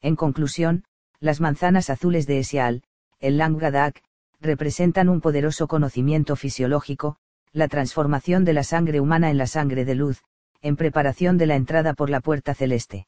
En 0.01 0.17
conclusión, 0.17 0.85
las 1.21 1.40
manzanas 1.40 1.90
azules 1.90 2.26
de 2.26 2.39
Esial, 2.39 2.83
el 3.21 3.37
Langadak, 3.37 4.03
representan 4.40 5.10
un 5.10 5.21
poderoso 5.21 5.69
conocimiento 5.69 6.35
fisiológico, 6.35 7.17
la 7.53 7.69
transformación 7.69 8.44
de 8.44 8.55
la 8.55 8.65
sangre 8.65 9.01
humana 9.01 9.31
en 9.31 9.39
la 9.39 9.47
sangre 9.47 9.85
de 9.85 9.94
luz, 9.94 10.22
en 10.62 10.76
preparación 10.76 11.37
de 11.37 11.47
la 11.47 11.56
entrada 11.56 11.92
por 11.92 12.08
la 12.08 12.21
puerta 12.21 12.55
celeste. 12.55 13.06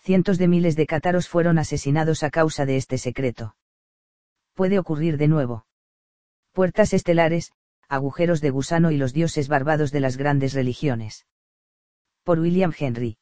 Cientos 0.00 0.38
de 0.38 0.48
miles 0.48 0.76
de 0.76 0.86
cátaros 0.86 1.28
fueron 1.28 1.58
asesinados 1.58 2.22
a 2.24 2.30
causa 2.30 2.66
de 2.66 2.76
este 2.76 2.98
secreto. 2.98 3.56
Puede 4.54 4.78
ocurrir 4.78 5.18
de 5.18 5.28
nuevo. 5.28 5.66
Puertas 6.52 6.92
estelares, 6.92 7.52
agujeros 7.88 8.40
de 8.40 8.50
gusano 8.50 8.90
y 8.90 8.96
los 8.96 9.12
dioses 9.12 9.48
barbados 9.48 9.92
de 9.92 10.00
las 10.00 10.16
grandes 10.16 10.54
religiones. 10.54 11.26
Por 12.24 12.40
William 12.40 12.72
Henry. 12.76 13.18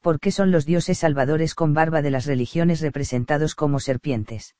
¿Por 0.00 0.20
qué 0.20 0.30
son 0.30 0.50
los 0.50 0.66
dioses 0.66 0.98
salvadores 0.98 1.54
con 1.54 1.74
barba 1.74 2.02
de 2.02 2.10
las 2.10 2.26
religiones 2.26 2.80
representados 2.80 3.54
como 3.54 3.80
serpientes? 3.80 4.54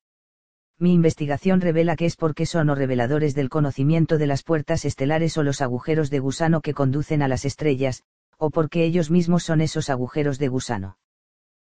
Mi 0.78 0.92
investigación 0.92 1.60
revela 1.60 1.97
que 1.97 2.07
es 2.07 2.17
porque 2.17 2.47
son 2.47 2.69
o 2.69 2.74
reveladores 2.74 3.35
del 3.35 3.49
conocimiento 3.49 4.19
de 4.19 4.26
las 4.26 4.42
puertas 4.42 4.85
estelares 4.85 5.39
o 5.39 5.42
los 5.42 5.60
agujeros 5.60 6.10
de 6.10 6.19
gusano 6.19 6.60
que 6.60 6.74
conducen 6.74 7.23
a 7.23 7.28
las 7.28 7.44
estrellas, 7.44 8.03
o 8.39 8.51
porque 8.51 8.85
ellos 8.85 9.10
mismos 9.10 9.44
son 9.44 9.60
esos 9.60 9.89
agujeros 9.89 10.39
de 10.39 10.49
gusano. 10.49 10.99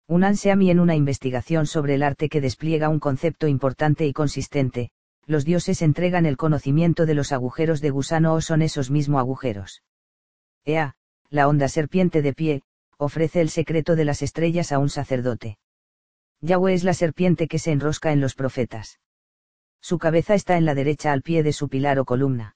Únanse 0.07 0.51
a 0.51 0.55
mí 0.55 0.69
en 0.69 0.79
una 0.79 0.95
investigación 0.95 1.65
sobre 1.65 1.95
el 1.95 2.03
arte 2.03 2.29
que 2.29 2.41
despliega 2.41 2.89
un 2.89 2.99
concepto 2.99 3.47
importante 3.47 4.05
y 4.05 4.13
consistente, 4.13 4.91
los 5.25 5.45
dioses 5.45 5.81
entregan 5.81 6.25
el 6.25 6.37
conocimiento 6.37 7.05
de 7.05 7.13
los 7.13 7.31
agujeros 7.31 7.81
de 7.81 7.89
gusano 7.89 8.33
o 8.33 8.41
son 8.41 8.61
esos 8.61 8.91
mismos 8.91 9.19
agujeros. 9.19 9.83
Ea, 10.65 10.95
la 11.29 11.47
honda 11.47 11.67
serpiente 11.67 12.21
de 12.21 12.33
pie, 12.33 12.63
ofrece 12.97 13.41
el 13.41 13.49
secreto 13.49 13.95
de 13.95 14.05
las 14.05 14.21
estrellas 14.21 14.71
a 14.71 14.79
un 14.79 14.89
sacerdote. 14.89 15.57
Yahweh 16.41 16.73
es 16.73 16.83
la 16.83 16.93
serpiente 16.93 17.47
que 17.47 17.59
se 17.59 17.71
enrosca 17.71 18.11
en 18.11 18.21
los 18.21 18.35
profetas. 18.35 18.99
Su 19.81 19.97
cabeza 19.97 20.35
está 20.35 20.57
en 20.57 20.65
la 20.65 20.75
derecha 20.75 21.11
al 21.11 21.23
pie 21.23 21.41
de 21.41 21.53
su 21.53 21.69
pilar 21.69 21.97
o 21.97 22.05
columna. 22.05 22.55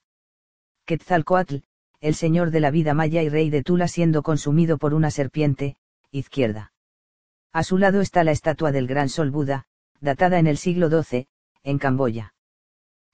Quetzalcoatl, 0.86 1.58
el 2.00 2.14
señor 2.14 2.52
de 2.52 2.60
la 2.60 2.70
vida 2.70 2.94
maya 2.94 3.24
y 3.24 3.30
rey 3.30 3.50
de 3.50 3.64
Tula 3.64 3.88
siendo 3.88 4.22
consumido 4.22 4.78
por 4.78 4.94
una 4.94 5.10
serpiente, 5.10 5.78
izquierda. 6.12 6.74
A 7.52 7.64
su 7.64 7.80
lado 7.80 8.02
está 8.02 8.24
la 8.24 8.32
estatua 8.32 8.72
del 8.72 8.86
gran 8.86 9.10
sol 9.10 9.32
Buda, 9.32 9.66
datada 10.02 10.38
en 10.38 10.46
el 10.46 10.58
siglo 10.58 10.90
XII, 10.90 11.28
en 11.64 11.80
Camboya. 11.80 12.35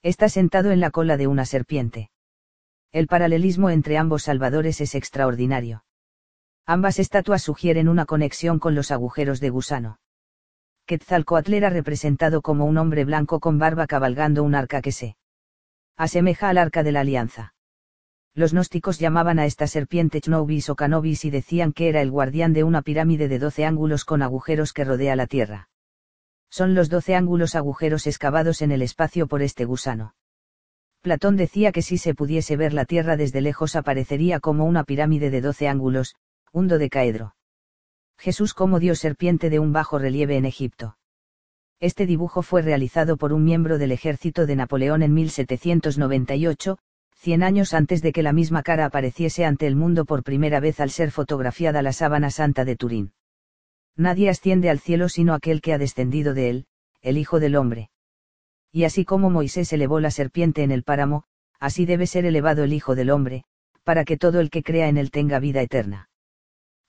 Está 0.02 0.28
sentado 0.28 0.72
en 0.72 0.80
la 0.80 0.90
cola 0.90 1.16
de 1.16 1.28
una 1.28 1.46
serpiente. 1.46 2.10
El 2.90 3.06
paralelismo 3.06 3.70
entre 3.70 3.98
ambos 3.98 4.24
salvadores 4.24 4.80
es 4.80 4.96
extraordinario. 4.96 5.84
Ambas 6.66 6.98
estatuas 6.98 7.42
sugieren 7.42 7.88
una 7.88 8.04
conexión 8.04 8.58
con 8.58 8.74
los 8.74 8.90
agujeros 8.90 9.38
de 9.38 9.50
gusano. 9.50 10.00
Quetzalcoatl 10.86 11.54
era 11.54 11.70
representado 11.70 12.42
como 12.42 12.64
un 12.64 12.78
hombre 12.78 13.04
blanco 13.04 13.38
con 13.38 13.58
barba 13.58 13.86
cabalgando 13.86 14.42
un 14.42 14.56
arca 14.56 14.82
que 14.82 14.90
se 14.90 15.16
asemeja 15.96 16.48
al 16.48 16.58
arca 16.58 16.82
de 16.82 16.90
la 16.90 17.00
alianza. 17.00 17.54
Los 18.34 18.52
gnósticos 18.52 18.98
llamaban 18.98 19.38
a 19.38 19.46
esta 19.46 19.68
serpiente 19.68 20.20
Chnobis 20.20 20.68
o 20.68 20.74
Canobis 20.74 21.24
y 21.24 21.30
decían 21.30 21.72
que 21.72 21.88
era 21.88 22.00
el 22.00 22.10
guardián 22.10 22.52
de 22.52 22.64
una 22.64 22.82
pirámide 22.82 23.28
de 23.28 23.38
doce 23.38 23.64
ángulos 23.64 24.04
con 24.04 24.22
agujeros 24.22 24.72
que 24.72 24.84
rodea 24.84 25.14
la 25.14 25.28
Tierra. 25.28 25.68
Son 26.52 26.74
los 26.74 26.90
doce 26.90 27.14
ángulos 27.14 27.54
agujeros 27.54 28.06
excavados 28.06 28.60
en 28.60 28.72
el 28.72 28.82
espacio 28.82 29.26
por 29.26 29.40
este 29.40 29.64
gusano. 29.64 30.14
Platón 31.00 31.38
decía 31.38 31.72
que 31.72 31.80
si 31.80 31.96
se 31.96 32.14
pudiese 32.14 32.58
ver 32.58 32.74
la 32.74 32.84
Tierra 32.84 33.16
desde 33.16 33.40
lejos 33.40 33.74
aparecería 33.74 34.38
como 34.38 34.66
una 34.66 34.84
pirámide 34.84 35.30
de 35.30 35.40
doce 35.40 35.66
ángulos, 35.66 36.14
un 36.52 36.68
dodecaedro. 36.68 37.36
Jesús 38.18 38.52
como 38.52 38.80
Dios 38.80 38.98
serpiente 38.98 39.48
de 39.48 39.60
un 39.60 39.72
bajo 39.72 39.98
relieve 39.98 40.36
en 40.36 40.44
Egipto. 40.44 40.98
Este 41.80 42.04
dibujo 42.04 42.42
fue 42.42 42.60
realizado 42.60 43.16
por 43.16 43.32
un 43.32 43.44
miembro 43.44 43.78
del 43.78 43.90
ejército 43.90 44.44
de 44.44 44.54
Napoleón 44.54 45.02
en 45.02 45.14
1798, 45.14 46.76
cien 47.14 47.42
años 47.42 47.72
antes 47.72 48.02
de 48.02 48.12
que 48.12 48.22
la 48.22 48.34
misma 48.34 48.62
cara 48.62 48.84
apareciese 48.84 49.46
ante 49.46 49.66
el 49.66 49.74
mundo 49.74 50.04
por 50.04 50.22
primera 50.22 50.60
vez 50.60 50.80
al 50.80 50.90
ser 50.90 51.12
fotografiada 51.12 51.80
la 51.80 51.94
sábana 51.94 52.30
santa 52.30 52.66
de 52.66 52.76
Turín. 52.76 53.14
Nadie 53.96 54.30
asciende 54.30 54.70
al 54.70 54.80
cielo 54.80 55.08
sino 55.08 55.34
aquel 55.34 55.60
que 55.60 55.72
ha 55.72 55.78
descendido 55.78 56.34
de 56.34 56.48
él, 56.50 56.66
el 57.02 57.18
Hijo 57.18 57.40
del 57.40 57.56
Hombre. 57.56 57.90
Y 58.72 58.84
así 58.84 59.04
como 59.04 59.28
Moisés 59.28 59.72
elevó 59.72 60.00
la 60.00 60.10
serpiente 60.10 60.62
en 60.62 60.70
el 60.70 60.82
páramo, 60.82 61.24
así 61.60 61.84
debe 61.84 62.06
ser 62.06 62.24
elevado 62.24 62.64
el 62.64 62.72
Hijo 62.72 62.94
del 62.94 63.10
Hombre, 63.10 63.44
para 63.84 64.04
que 64.04 64.16
todo 64.16 64.40
el 64.40 64.50
que 64.50 64.62
crea 64.62 64.88
en 64.88 64.96
él 64.96 65.10
tenga 65.10 65.38
vida 65.38 65.60
eterna. 65.60 66.08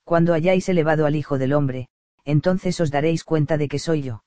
Cuando 0.03 0.33
hayáis 0.33 0.69
elevado 0.69 1.05
al 1.05 1.15
Hijo 1.15 1.37
del 1.37 1.53
Hombre, 1.53 1.89
entonces 2.25 2.79
os 2.79 2.91
daréis 2.91 3.23
cuenta 3.23 3.57
de 3.57 3.67
que 3.67 3.79
soy 3.79 4.01
yo. 4.01 4.23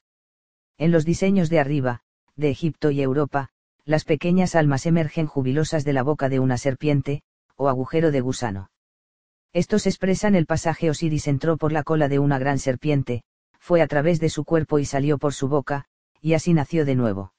En 0.76 0.90
los 0.90 1.04
diseños 1.04 1.48
de 1.48 1.60
arriba, 1.60 2.02
de 2.34 2.50
Egipto 2.50 2.90
y 2.90 3.00
Europa, 3.00 3.48
las 3.84 4.04
pequeñas 4.04 4.54
almas 4.54 4.84
emergen 4.84 5.26
jubilosas 5.26 5.84
de 5.84 5.92
la 5.92 6.02
boca 6.02 6.28
de 6.28 6.40
una 6.40 6.58
serpiente, 6.58 7.22
o 7.54 7.68
agujero 7.68 8.10
de 8.10 8.20
gusano. 8.20 8.70
Estos 9.56 9.87
expresan 9.87 10.35
el 10.35 10.44
pasaje 10.44 10.90
Osiris 10.90 11.26
entró 11.28 11.56
por 11.56 11.72
la 11.72 11.83
cola 11.83 12.08
de 12.08 12.19
una 12.19 12.39
gran 12.39 12.58
serpiente, 12.58 13.22
fue 13.58 13.81
a 13.81 13.87
través 13.87 14.21
de 14.21 14.28
su 14.28 14.44
cuerpo 14.44 14.78
y 14.78 14.85
salió 14.85 15.17
por 15.17 15.33
su 15.33 15.49
boca, 15.49 15.87
y 16.21 16.35
así 16.35 16.53
nació 16.53 16.85
de 16.85 16.94
nuevo. 16.94 17.33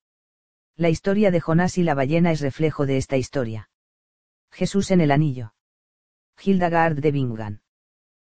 La 0.76 0.90
historia 0.90 1.30
de 1.30 1.40
Jonás 1.40 1.78
y 1.78 1.84
la 1.84 1.94
ballena 1.94 2.32
es 2.32 2.42
reflejo 2.42 2.88
de 2.88 2.98
esta 2.98 3.18
historia. 3.18 3.70
Jesús 4.50 4.90
en 4.90 5.02
el 5.02 5.12
anillo. 5.12 5.54
Hildegard 6.44 7.02
de 7.02 7.12
Bingham. 7.12 7.60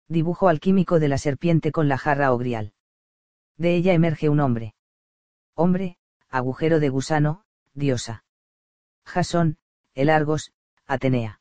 Dibujo 0.08 0.48
alquímico 0.48 1.00
de 1.00 1.08
la 1.08 1.16
serpiente 1.16 1.72
con 1.72 1.88
la 1.88 1.96
jarra 1.96 2.34
o 2.34 2.36
grial. 2.36 2.74
De 3.56 3.74
ella 3.76 3.94
emerge 3.94 4.28
un 4.28 4.40
hombre. 4.40 4.74
Hombre, 5.54 5.96
agujero 6.28 6.80
de 6.80 6.90
gusano, 6.90 7.44
diosa. 7.72 8.26
Jasón, 9.06 9.56
el 9.94 10.10
Argos, 10.10 10.52
Atenea. 10.84 11.40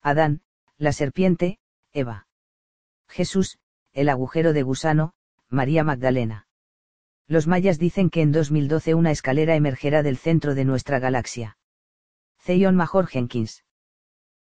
Adán, 0.00 0.42
la 0.82 0.90
serpiente, 0.92 1.58
Eva. 1.92 2.26
Jesús, 3.08 3.58
el 3.92 4.08
agujero 4.08 4.52
de 4.52 4.64
gusano, 4.64 5.12
María 5.48 5.84
Magdalena. 5.84 6.48
Los 7.28 7.46
mayas 7.46 7.78
dicen 7.78 8.10
que 8.10 8.20
en 8.20 8.32
2012 8.32 8.94
una 8.94 9.12
escalera 9.12 9.54
emergerá 9.54 10.02
del 10.02 10.16
centro 10.16 10.56
de 10.56 10.64
nuestra 10.64 10.98
galaxia. 10.98 11.56
Zeion 12.40 12.74
Major 12.74 13.06
Jenkins. 13.06 13.64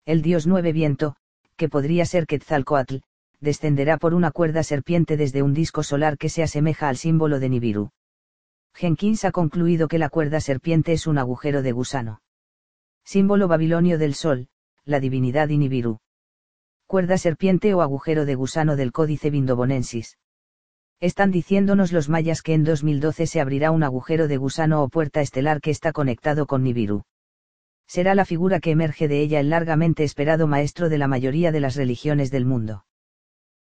El 0.06 0.22
dios 0.22 0.46
nueve 0.46 0.72
viento, 0.72 1.16
que 1.56 1.68
podría 1.68 2.06
ser 2.06 2.26
Quetzalcoatl, 2.26 3.00
descenderá 3.40 3.98
por 3.98 4.14
una 4.14 4.30
cuerda 4.30 4.62
serpiente 4.62 5.18
desde 5.18 5.42
un 5.42 5.52
disco 5.52 5.82
solar 5.82 6.16
que 6.16 6.30
se 6.30 6.42
asemeja 6.42 6.88
al 6.88 6.96
símbolo 6.96 7.38
de 7.38 7.50
Nibiru. 7.50 7.90
Jenkins 8.72 9.26
ha 9.26 9.30
concluido 9.30 9.88
que 9.88 9.98
la 9.98 10.08
cuerda 10.08 10.40
serpiente 10.40 10.94
es 10.94 11.06
un 11.06 11.18
agujero 11.18 11.60
de 11.60 11.72
gusano. 11.72 12.22
Símbolo 13.04 13.46
babilonio 13.46 13.98
del 13.98 14.14
sol, 14.14 14.48
la 14.86 15.00
divinidad 15.00 15.50
Inibiru. 15.50 16.00
Cuerda 16.90 17.18
serpiente 17.18 17.72
o 17.72 17.82
agujero 17.82 18.24
de 18.24 18.34
gusano 18.34 18.74
del 18.74 18.90
códice 18.90 19.30
vindobonensis. 19.30 20.18
Están 20.98 21.30
diciéndonos 21.30 21.92
los 21.92 22.08
mayas 22.08 22.42
que 22.42 22.52
en 22.52 22.64
2012 22.64 23.28
se 23.28 23.40
abrirá 23.40 23.70
un 23.70 23.84
agujero 23.84 24.26
de 24.26 24.36
gusano 24.38 24.82
o 24.82 24.88
puerta 24.88 25.20
estelar 25.20 25.60
que 25.60 25.70
está 25.70 25.92
conectado 25.92 26.46
con 26.46 26.64
Nibiru. 26.64 27.04
Será 27.86 28.16
la 28.16 28.24
figura 28.24 28.58
que 28.58 28.72
emerge 28.72 29.06
de 29.06 29.20
ella 29.20 29.38
el 29.38 29.50
largamente 29.50 30.02
esperado 30.02 30.48
maestro 30.48 30.88
de 30.88 30.98
la 30.98 31.06
mayoría 31.06 31.52
de 31.52 31.60
las 31.60 31.76
religiones 31.76 32.32
del 32.32 32.44
mundo. 32.44 32.84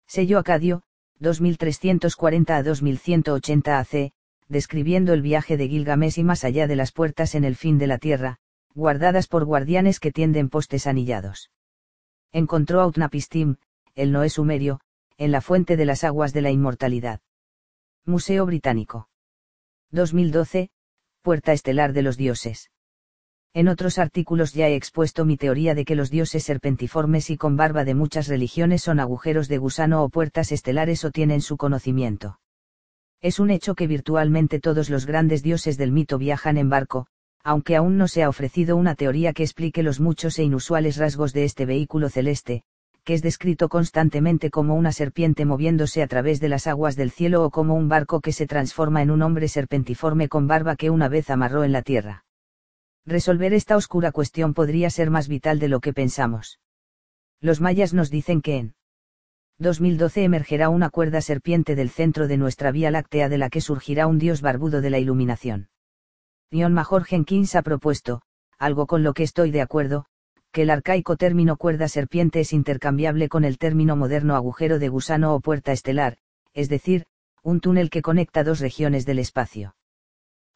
Sello 0.08 0.40
Acadio, 0.40 0.82
2340 1.20 2.56
a 2.56 2.62
2180 2.64 3.78
AC, 3.78 4.10
describiendo 4.48 5.12
el 5.12 5.22
viaje 5.22 5.56
de 5.56 5.68
Gilgamesh 5.68 6.18
y 6.18 6.24
más 6.24 6.42
allá 6.42 6.66
de 6.66 6.74
las 6.74 6.90
puertas 6.90 7.36
en 7.36 7.44
el 7.44 7.54
fin 7.54 7.78
de 7.78 7.86
la 7.86 7.98
tierra, 7.98 8.38
guardadas 8.74 9.28
por 9.28 9.44
guardianes 9.44 10.00
que 10.00 10.10
tienden 10.10 10.48
postes 10.48 10.88
anillados. 10.88 11.52
Encontró 12.32 12.80
a 12.80 12.86
Utnapistim, 12.86 13.56
el 13.96 14.12
Noé 14.12 14.30
sumerio, 14.30 14.80
en 15.18 15.32
la 15.32 15.40
fuente 15.40 15.76
de 15.76 15.84
las 15.84 16.04
aguas 16.04 16.32
de 16.32 16.42
la 16.42 16.50
inmortalidad. 16.50 17.20
Museo 18.06 18.46
Británico. 18.46 19.08
2012, 19.90 20.70
Puerta 21.22 21.52
Estelar 21.52 21.92
de 21.92 22.02
los 22.02 22.16
Dioses. 22.16 22.70
En 23.52 23.66
otros 23.66 23.98
artículos 23.98 24.54
ya 24.54 24.68
he 24.68 24.76
expuesto 24.76 25.24
mi 25.24 25.36
teoría 25.36 25.74
de 25.74 25.84
que 25.84 25.96
los 25.96 26.08
dioses 26.08 26.44
serpentiformes 26.44 27.30
y 27.30 27.36
con 27.36 27.56
barba 27.56 27.84
de 27.84 27.96
muchas 27.96 28.28
religiones 28.28 28.82
son 28.82 29.00
agujeros 29.00 29.48
de 29.48 29.58
gusano 29.58 30.04
o 30.04 30.08
puertas 30.08 30.52
estelares 30.52 31.04
o 31.04 31.10
tienen 31.10 31.40
su 31.40 31.56
conocimiento. 31.56 32.38
Es 33.20 33.40
un 33.40 33.50
hecho 33.50 33.74
que 33.74 33.88
virtualmente 33.88 34.60
todos 34.60 34.88
los 34.88 35.04
grandes 35.04 35.42
dioses 35.42 35.76
del 35.76 35.90
mito 35.90 36.16
viajan 36.16 36.58
en 36.58 36.70
barco, 36.70 37.08
aunque 37.42 37.76
aún 37.76 37.96
no 37.96 38.08
se 38.08 38.22
ha 38.22 38.28
ofrecido 38.28 38.76
una 38.76 38.94
teoría 38.94 39.32
que 39.32 39.42
explique 39.42 39.82
los 39.82 40.00
muchos 40.00 40.38
e 40.38 40.42
inusuales 40.42 40.96
rasgos 40.96 41.32
de 41.32 41.44
este 41.44 41.66
vehículo 41.66 42.08
celeste, 42.08 42.62
que 43.04 43.14
es 43.14 43.22
descrito 43.22 43.68
constantemente 43.68 44.50
como 44.50 44.74
una 44.74 44.92
serpiente 44.92 45.44
moviéndose 45.44 46.02
a 46.02 46.06
través 46.06 46.40
de 46.40 46.48
las 46.48 46.66
aguas 46.66 46.96
del 46.96 47.10
cielo 47.10 47.44
o 47.44 47.50
como 47.50 47.74
un 47.74 47.88
barco 47.88 48.20
que 48.20 48.32
se 48.32 48.46
transforma 48.46 49.02
en 49.02 49.10
un 49.10 49.22
hombre 49.22 49.48
serpentiforme 49.48 50.28
con 50.28 50.46
barba 50.46 50.76
que 50.76 50.90
una 50.90 51.08
vez 51.08 51.30
amarró 51.30 51.64
en 51.64 51.72
la 51.72 51.82
tierra. 51.82 52.24
Resolver 53.06 53.54
esta 53.54 53.76
oscura 53.76 54.12
cuestión 54.12 54.52
podría 54.52 54.90
ser 54.90 55.10
más 55.10 55.26
vital 55.26 55.58
de 55.58 55.68
lo 55.68 55.80
que 55.80 55.94
pensamos. 55.94 56.60
Los 57.40 57.60
mayas 57.60 57.94
nos 57.94 58.10
dicen 58.10 58.42
que 58.42 58.58
en 58.58 58.74
2012 59.58 60.24
emergerá 60.24 60.68
una 60.68 60.90
cuerda 60.90 61.20
serpiente 61.20 61.74
del 61.74 61.90
centro 61.90 62.28
de 62.28 62.36
nuestra 62.36 62.70
Vía 62.70 62.90
Láctea 62.90 63.28
de 63.28 63.38
la 63.38 63.50
que 63.50 63.60
surgirá 63.60 64.06
un 64.06 64.18
dios 64.18 64.42
barbudo 64.42 64.80
de 64.80 64.90
la 64.90 64.98
iluminación. 64.98 65.68
Ion 66.52 66.72
Major 66.72 67.04
Jenkins 67.04 67.54
ha 67.54 67.62
propuesto, 67.62 68.22
algo 68.58 68.88
con 68.88 69.04
lo 69.04 69.14
que 69.14 69.22
estoy 69.22 69.52
de 69.52 69.60
acuerdo, 69.60 70.06
que 70.50 70.62
el 70.62 70.70
arcaico 70.70 71.16
término 71.16 71.56
cuerda 71.56 71.86
serpiente 71.86 72.40
es 72.40 72.52
intercambiable 72.52 73.28
con 73.28 73.44
el 73.44 73.56
término 73.56 73.94
moderno 73.94 74.34
agujero 74.34 74.80
de 74.80 74.88
gusano 74.88 75.32
o 75.32 75.40
puerta 75.40 75.70
estelar, 75.70 76.16
es 76.52 76.68
decir, 76.68 77.06
un 77.44 77.60
túnel 77.60 77.88
que 77.88 78.02
conecta 78.02 78.42
dos 78.42 78.58
regiones 78.58 79.06
del 79.06 79.20
espacio. 79.20 79.76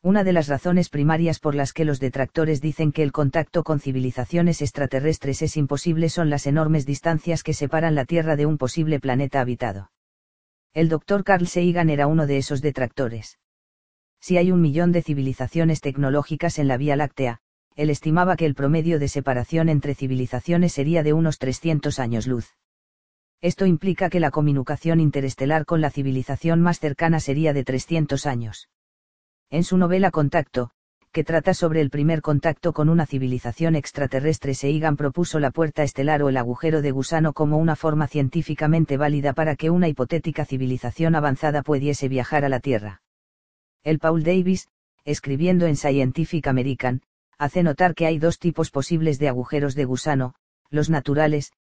Una 0.02 0.24
de 0.24 0.32
las 0.32 0.48
razones 0.48 0.88
primarias 0.90 1.38
por 1.38 1.54
las 1.54 1.72
que 1.72 1.84
los 1.84 2.00
detractores 2.00 2.60
dicen 2.60 2.90
que 2.90 3.04
el 3.04 3.12
contacto 3.12 3.62
con 3.62 3.78
civilizaciones 3.78 4.62
extraterrestres 4.62 5.42
es 5.42 5.56
imposible 5.56 6.08
son 6.08 6.28
las 6.28 6.48
enormes 6.48 6.86
distancias 6.86 7.44
que 7.44 7.54
separan 7.54 7.94
la 7.94 8.04
Tierra 8.04 8.34
de 8.34 8.46
un 8.46 8.58
posible 8.58 8.98
planeta 8.98 9.40
habitado. 9.40 9.92
El 10.72 10.88
doctor 10.88 11.22
Carl 11.22 11.46
Sagan 11.46 11.88
era 11.88 12.08
uno 12.08 12.26
de 12.26 12.36
esos 12.36 12.60
detractores. 12.60 13.38
Si 14.26 14.38
hay 14.38 14.50
un 14.50 14.62
millón 14.62 14.90
de 14.90 15.02
civilizaciones 15.02 15.82
tecnológicas 15.82 16.58
en 16.58 16.66
la 16.66 16.78
Vía 16.78 16.96
Láctea, 16.96 17.40
él 17.76 17.90
estimaba 17.90 18.36
que 18.36 18.46
el 18.46 18.54
promedio 18.54 18.98
de 18.98 19.08
separación 19.08 19.68
entre 19.68 19.94
civilizaciones 19.94 20.72
sería 20.72 21.02
de 21.02 21.12
unos 21.12 21.36
300 21.36 21.98
años 21.98 22.26
luz. 22.26 22.54
Esto 23.42 23.66
implica 23.66 24.08
que 24.08 24.20
la 24.20 24.30
comunicación 24.30 24.98
interestelar 24.98 25.66
con 25.66 25.82
la 25.82 25.90
civilización 25.90 26.62
más 26.62 26.80
cercana 26.80 27.20
sería 27.20 27.52
de 27.52 27.64
300 27.64 28.24
años. 28.24 28.70
En 29.50 29.62
su 29.62 29.76
novela 29.76 30.10
Contacto, 30.10 30.70
que 31.12 31.22
trata 31.22 31.52
sobre 31.52 31.82
el 31.82 31.90
primer 31.90 32.22
contacto 32.22 32.72
con 32.72 32.88
una 32.88 33.04
civilización 33.04 33.76
extraterrestre, 33.76 34.54
Seigan 34.54 34.96
propuso 34.96 35.38
la 35.38 35.50
puerta 35.50 35.82
estelar 35.82 36.22
o 36.22 36.30
el 36.30 36.38
agujero 36.38 36.80
de 36.80 36.92
gusano 36.92 37.34
como 37.34 37.58
una 37.58 37.76
forma 37.76 38.06
científicamente 38.06 38.96
válida 38.96 39.34
para 39.34 39.54
que 39.54 39.68
una 39.68 39.88
hipotética 39.88 40.46
civilización 40.46 41.14
avanzada 41.14 41.60
pudiese 41.60 42.08
viajar 42.08 42.46
a 42.46 42.48
la 42.48 42.60
Tierra. 42.60 43.03
El 43.84 43.99
Paul 43.99 44.22
Davis, 44.22 44.68
escribiendo 45.04 45.67
en 45.67 45.76
Scientific 45.76 46.47
American, 46.47 47.02
hace 47.36 47.62
notar 47.62 47.94
que 47.94 48.06
hay 48.06 48.18
dos 48.18 48.38
tipos 48.38 48.70
posibles 48.70 49.18
de 49.18 49.28
agujeros 49.28 49.74
de 49.74 49.84
gusano, 49.84 50.34
los 50.70 50.88
naturales, 50.88 51.52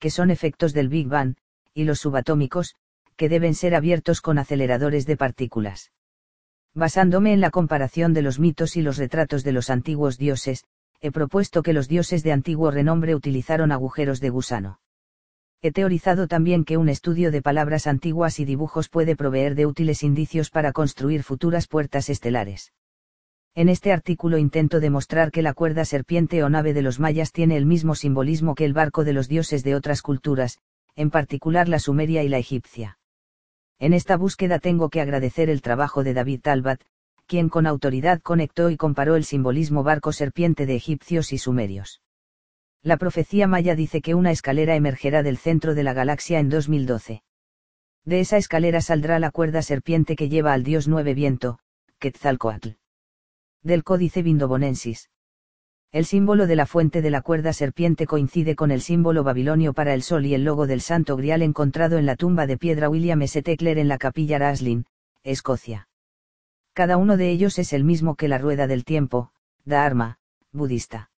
que 0.00 0.10
son 0.10 0.30
efectos 0.30 0.74
del 0.74 0.88
Big 0.88 1.06
Bang, 1.06 1.36
y 1.72 1.84
los 1.84 2.00
subatómicos, 2.00 2.74
que 3.16 3.28
deben 3.28 3.54
ser 3.54 3.76
abiertos 3.76 4.20
con 4.20 4.38
aceleradores 4.38 5.06
de 5.06 5.16
partículas. 5.16 5.92
Basándome 6.74 7.32
en 7.32 7.40
la 7.40 7.50
comparación 7.50 8.12
de 8.12 8.22
los 8.22 8.40
mitos 8.40 8.76
y 8.76 8.82
los 8.82 8.96
retratos 8.96 9.44
de 9.44 9.52
los 9.52 9.70
antiguos 9.70 10.18
dioses, 10.18 10.64
he 11.00 11.12
propuesto 11.12 11.62
que 11.62 11.72
los 11.72 11.86
dioses 11.86 12.24
de 12.24 12.32
antiguo 12.32 12.72
renombre 12.72 13.14
utilizaron 13.14 13.70
agujeros 13.70 14.20
de 14.20 14.30
gusano. 14.30 14.80
He 15.60 15.72
teorizado 15.72 16.28
también 16.28 16.64
que 16.64 16.76
un 16.76 16.88
estudio 16.88 17.32
de 17.32 17.42
palabras 17.42 17.88
antiguas 17.88 18.38
y 18.38 18.44
dibujos 18.44 18.88
puede 18.88 19.16
proveer 19.16 19.56
de 19.56 19.66
útiles 19.66 20.04
indicios 20.04 20.50
para 20.50 20.72
construir 20.72 21.24
futuras 21.24 21.66
puertas 21.66 22.08
estelares. 22.10 22.72
En 23.56 23.68
este 23.68 23.90
artículo 23.90 24.38
intento 24.38 24.78
demostrar 24.78 25.32
que 25.32 25.42
la 25.42 25.54
cuerda 25.54 25.84
serpiente 25.84 26.44
o 26.44 26.48
nave 26.48 26.74
de 26.74 26.82
los 26.82 27.00
mayas 27.00 27.32
tiene 27.32 27.56
el 27.56 27.66
mismo 27.66 27.96
simbolismo 27.96 28.54
que 28.54 28.64
el 28.64 28.72
barco 28.72 29.02
de 29.02 29.12
los 29.12 29.26
dioses 29.26 29.64
de 29.64 29.74
otras 29.74 30.00
culturas, 30.00 30.58
en 30.94 31.10
particular 31.10 31.68
la 31.68 31.80
sumeria 31.80 32.22
y 32.22 32.28
la 32.28 32.38
egipcia. 32.38 33.00
En 33.80 33.94
esta 33.94 34.16
búsqueda 34.16 34.60
tengo 34.60 34.90
que 34.90 35.00
agradecer 35.00 35.50
el 35.50 35.60
trabajo 35.60 36.04
de 36.04 36.14
David 36.14 36.40
Talbot, 36.40 36.84
quien 37.26 37.48
con 37.48 37.66
autoridad 37.66 38.20
conectó 38.22 38.70
y 38.70 38.76
comparó 38.76 39.16
el 39.16 39.24
simbolismo 39.24 39.82
barco 39.82 40.12
serpiente 40.12 40.64
de 40.64 40.76
egipcios 40.76 41.32
y 41.32 41.38
sumerios. 41.38 42.00
La 42.82 42.96
profecía 42.96 43.46
maya 43.46 43.74
dice 43.74 44.00
que 44.00 44.14
una 44.14 44.30
escalera 44.30 44.76
emergerá 44.76 45.22
del 45.22 45.36
centro 45.36 45.74
de 45.74 45.82
la 45.82 45.92
galaxia 45.92 46.38
en 46.38 46.48
2012. 46.48 47.22
De 48.04 48.20
esa 48.20 48.36
escalera 48.36 48.80
saldrá 48.80 49.18
la 49.18 49.30
cuerda 49.30 49.62
serpiente 49.62 50.16
que 50.16 50.28
lleva 50.28 50.52
al 50.52 50.62
dios 50.62 50.88
nueve 50.88 51.14
viento, 51.14 51.58
Quetzalcoatl. 51.98 52.70
Del 53.62 53.84
códice 53.84 54.22
vindobonensis. 54.22 55.10
El 55.90 56.04
símbolo 56.04 56.46
de 56.46 56.54
la 56.54 56.66
fuente 56.66 57.02
de 57.02 57.10
la 57.10 57.22
cuerda 57.22 57.52
serpiente 57.52 58.06
coincide 58.06 58.54
con 58.54 58.70
el 58.70 58.82
símbolo 58.82 59.24
babilonio 59.24 59.72
para 59.72 59.94
el 59.94 60.02
sol 60.02 60.26
y 60.26 60.34
el 60.34 60.44
logo 60.44 60.66
del 60.66 60.80
santo 60.80 61.16
grial 61.16 61.42
encontrado 61.42 61.98
en 61.98 62.06
la 62.06 62.14
tumba 62.14 62.46
de 62.46 62.58
piedra 62.58 62.88
William 62.88 63.22
S. 63.22 63.42
Teckler 63.42 63.78
en 63.78 63.88
la 63.88 63.98
capilla 63.98 64.38
Raslin, 64.38 64.86
Escocia. 65.22 65.88
Cada 66.74 66.96
uno 66.96 67.16
de 67.16 67.30
ellos 67.30 67.58
es 67.58 67.72
el 67.72 67.84
mismo 67.84 68.14
que 68.14 68.28
la 68.28 68.38
rueda 68.38 68.66
del 68.66 68.84
tiempo, 68.84 69.32
Dharma, 69.64 70.18
budista. 70.52 71.10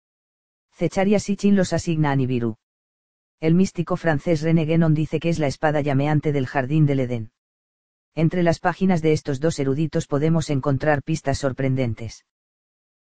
Cecharia 0.80 1.20
Sitchin 1.20 1.58
los 1.58 1.74
asigna 1.74 2.12
a 2.12 2.16
Nibiru. 2.16 2.56
El 3.42 3.54
místico 3.54 3.98
francés 3.98 4.42
René 4.42 4.64
Guénon 4.64 4.94
dice 4.94 5.20
que 5.20 5.28
es 5.28 5.38
la 5.38 5.48
espada 5.48 5.82
llameante 5.82 6.32
del 6.32 6.48
jardín 6.48 6.86
del 6.86 7.02
Edén. 7.02 7.32
Entre 8.16 8.44
las 8.44 8.60
páginas 8.60 9.02
de 9.02 9.12
estos 9.12 9.42
dos 9.42 9.60
eruditos 9.60 10.08
podemos 10.08 10.50
encontrar 10.50 11.04
pistas 11.04 11.38
sorprendentes. 11.38 12.26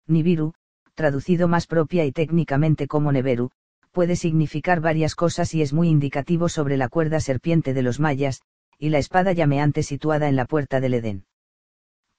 Nibiru, 0.07 0.55
traducido 0.93 1.47
más 1.47 1.67
propia 1.67 2.03
y 2.03 2.11
técnicamente 2.11 2.85
como 2.85 3.13
Neberu, 3.13 3.49
puede 3.91 4.17
significar 4.17 4.81
varias 4.81 5.15
cosas 5.15 5.53
y 5.55 5.61
es 5.61 5.71
muy 5.71 5.87
indicativo 5.87 6.49
sobre 6.49 6.75
la 6.75 6.89
cuerda 6.89 7.21
serpiente 7.21 7.73
de 7.73 7.81
los 7.81 8.01
mayas, 8.01 8.41
y 8.77 8.89
la 8.89 8.97
espada 8.97 9.31
llameante 9.31 9.83
situada 9.83 10.27
en 10.27 10.35
la 10.35 10.43
puerta 10.43 10.81
del 10.81 10.95
Edén. 10.95 11.27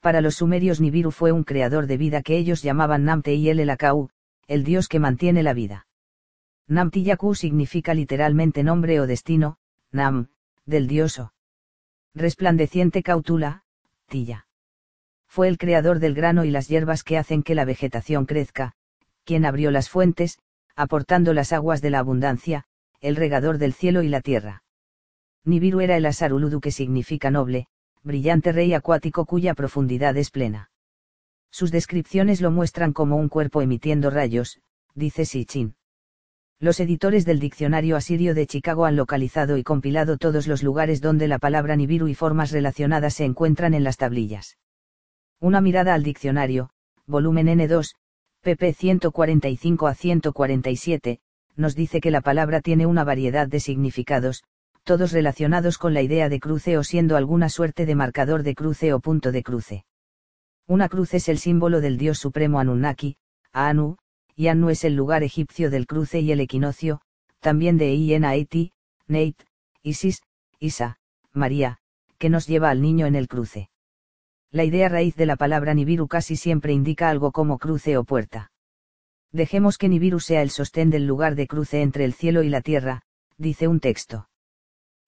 Para 0.00 0.22
los 0.22 0.36
sumerios 0.36 0.80
Nibiru 0.80 1.10
fue 1.10 1.32
un 1.32 1.44
creador 1.44 1.86
de 1.86 1.98
vida 1.98 2.22
que 2.22 2.38
ellos 2.38 2.62
llamaban 2.62 3.04
Namte 3.04 3.34
y 3.34 3.50
el 3.50 3.60
Elakau, 3.60 4.08
el 4.50 4.64
dios 4.64 4.88
que 4.88 4.98
mantiene 4.98 5.42
la 5.42 5.54
vida. 5.54 5.86
Namtiyaku 6.66 7.34
significa 7.34 7.94
literalmente 7.94 8.62
nombre 8.64 9.00
o 9.00 9.06
destino, 9.06 9.58
Nam, 9.92 10.28
del 10.66 10.88
dioso. 10.88 11.32
Resplandeciente 12.14 13.02
cautula, 13.02 13.62
Tilla 14.08 14.46
fue 15.30 15.46
el 15.46 15.58
creador 15.58 16.00
del 16.00 16.14
grano 16.14 16.44
y 16.44 16.50
las 16.50 16.66
hierbas 16.66 17.04
que 17.04 17.16
hacen 17.16 17.44
que 17.44 17.54
la 17.54 17.64
vegetación 17.64 18.26
crezca, 18.26 18.72
quien 19.22 19.46
abrió 19.46 19.70
las 19.70 19.88
fuentes, 19.88 20.40
aportando 20.74 21.32
las 21.32 21.52
aguas 21.52 21.80
de 21.80 21.90
la 21.90 22.00
abundancia, 22.00 22.64
el 23.00 23.14
regador 23.14 23.58
del 23.58 23.72
cielo 23.72 24.02
y 24.02 24.08
la 24.08 24.22
tierra. 24.22 24.64
Nibiru 25.44 25.78
era 25.80 25.96
el 25.96 26.04
Asaruludu 26.04 26.60
que 26.60 26.72
significa 26.72 27.30
noble, 27.30 27.68
brillante 28.02 28.50
rey 28.50 28.74
acuático 28.74 29.24
cuya 29.24 29.54
profundidad 29.54 30.16
es 30.16 30.32
plena. 30.32 30.69
Sus 31.50 31.70
descripciones 31.70 32.40
lo 32.40 32.50
muestran 32.50 32.92
como 32.92 33.16
un 33.16 33.28
cuerpo 33.28 33.62
emitiendo 33.62 34.10
rayos, 34.10 34.60
dice 34.94 35.24
Sitchin. 35.24 35.74
Los 36.60 36.78
editores 36.78 37.24
del 37.24 37.40
Diccionario 37.40 37.96
Asirio 37.96 38.34
de 38.34 38.46
Chicago 38.46 38.84
han 38.84 38.94
localizado 38.94 39.56
y 39.56 39.62
compilado 39.62 40.18
todos 40.18 40.46
los 40.46 40.62
lugares 40.62 41.00
donde 41.00 41.26
la 41.26 41.38
palabra 41.38 41.74
Nibiru 41.74 42.06
y 42.08 42.14
formas 42.14 42.50
relacionadas 42.50 43.14
se 43.14 43.24
encuentran 43.24 43.72
en 43.72 43.82
las 43.82 43.96
tablillas. 43.96 44.58
Una 45.40 45.62
mirada 45.62 45.94
al 45.94 46.02
diccionario, 46.02 46.70
volumen 47.06 47.46
N2, 47.46 47.94
pp 48.42 48.74
145 48.74 49.86
a 49.86 49.94
147, 49.94 51.20
nos 51.56 51.74
dice 51.74 52.00
que 52.00 52.10
la 52.10 52.20
palabra 52.20 52.60
tiene 52.60 52.84
una 52.84 53.04
variedad 53.04 53.48
de 53.48 53.60
significados, 53.60 54.44
todos 54.84 55.12
relacionados 55.12 55.78
con 55.78 55.94
la 55.94 56.02
idea 56.02 56.28
de 56.28 56.40
cruce 56.40 56.76
o 56.76 56.84
siendo 56.84 57.16
alguna 57.16 57.48
suerte 57.48 57.86
de 57.86 57.94
marcador 57.94 58.42
de 58.42 58.54
cruce 58.54 58.92
o 58.92 59.00
punto 59.00 59.32
de 59.32 59.42
cruce. 59.42 59.84
Una 60.70 60.88
cruz 60.88 61.14
es 61.14 61.28
el 61.28 61.38
símbolo 61.38 61.80
del 61.80 61.98
dios 61.98 62.18
supremo 62.18 62.60
Anunnaki, 62.60 63.16
Anu, 63.52 63.96
y 64.36 64.46
Anu 64.46 64.70
es 64.70 64.84
el 64.84 64.94
lugar 64.94 65.24
egipcio 65.24 65.68
del 65.68 65.88
cruce 65.88 66.20
y 66.20 66.30
el 66.30 66.38
equinoccio, 66.38 67.00
también 67.40 67.76
de 67.76 67.92
Ienaeti, 67.96 68.70
Neit, 69.08 69.42
Isis, 69.82 70.22
Isa, 70.60 71.00
María, 71.32 71.78
que 72.18 72.30
nos 72.30 72.46
lleva 72.46 72.70
al 72.70 72.82
niño 72.82 73.06
en 73.06 73.16
el 73.16 73.26
cruce 73.26 73.70
la 74.52 74.64
idea 74.64 74.88
raíz 74.88 75.14
de 75.14 75.26
la 75.26 75.36
palabra 75.36 75.74
Nibiru 75.74 76.08
casi 76.08 76.36
siempre 76.36 76.72
indica 76.72 77.08
algo 77.08 77.30
como 77.30 77.58
cruce 77.58 77.96
o 77.96 78.04
puerta. 78.04 78.50
Dejemos 79.32 79.78
que 79.78 79.88
Nibiru 79.88 80.18
sea 80.18 80.42
el 80.42 80.50
sostén 80.50 80.90
del 80.90 81.06
lugar 81.06 81.36
de 81.36 81.46
cruce 81.46 81.82
entre 81.82 82.04
el 82.04 82.14
cielo 82.14 82.42
y 82.42 82.48
la 82.48 82.60
tierra, 82.60 83.02
dice 83.38 83.68
un 83.68 83.78
texto. 83.78 84.28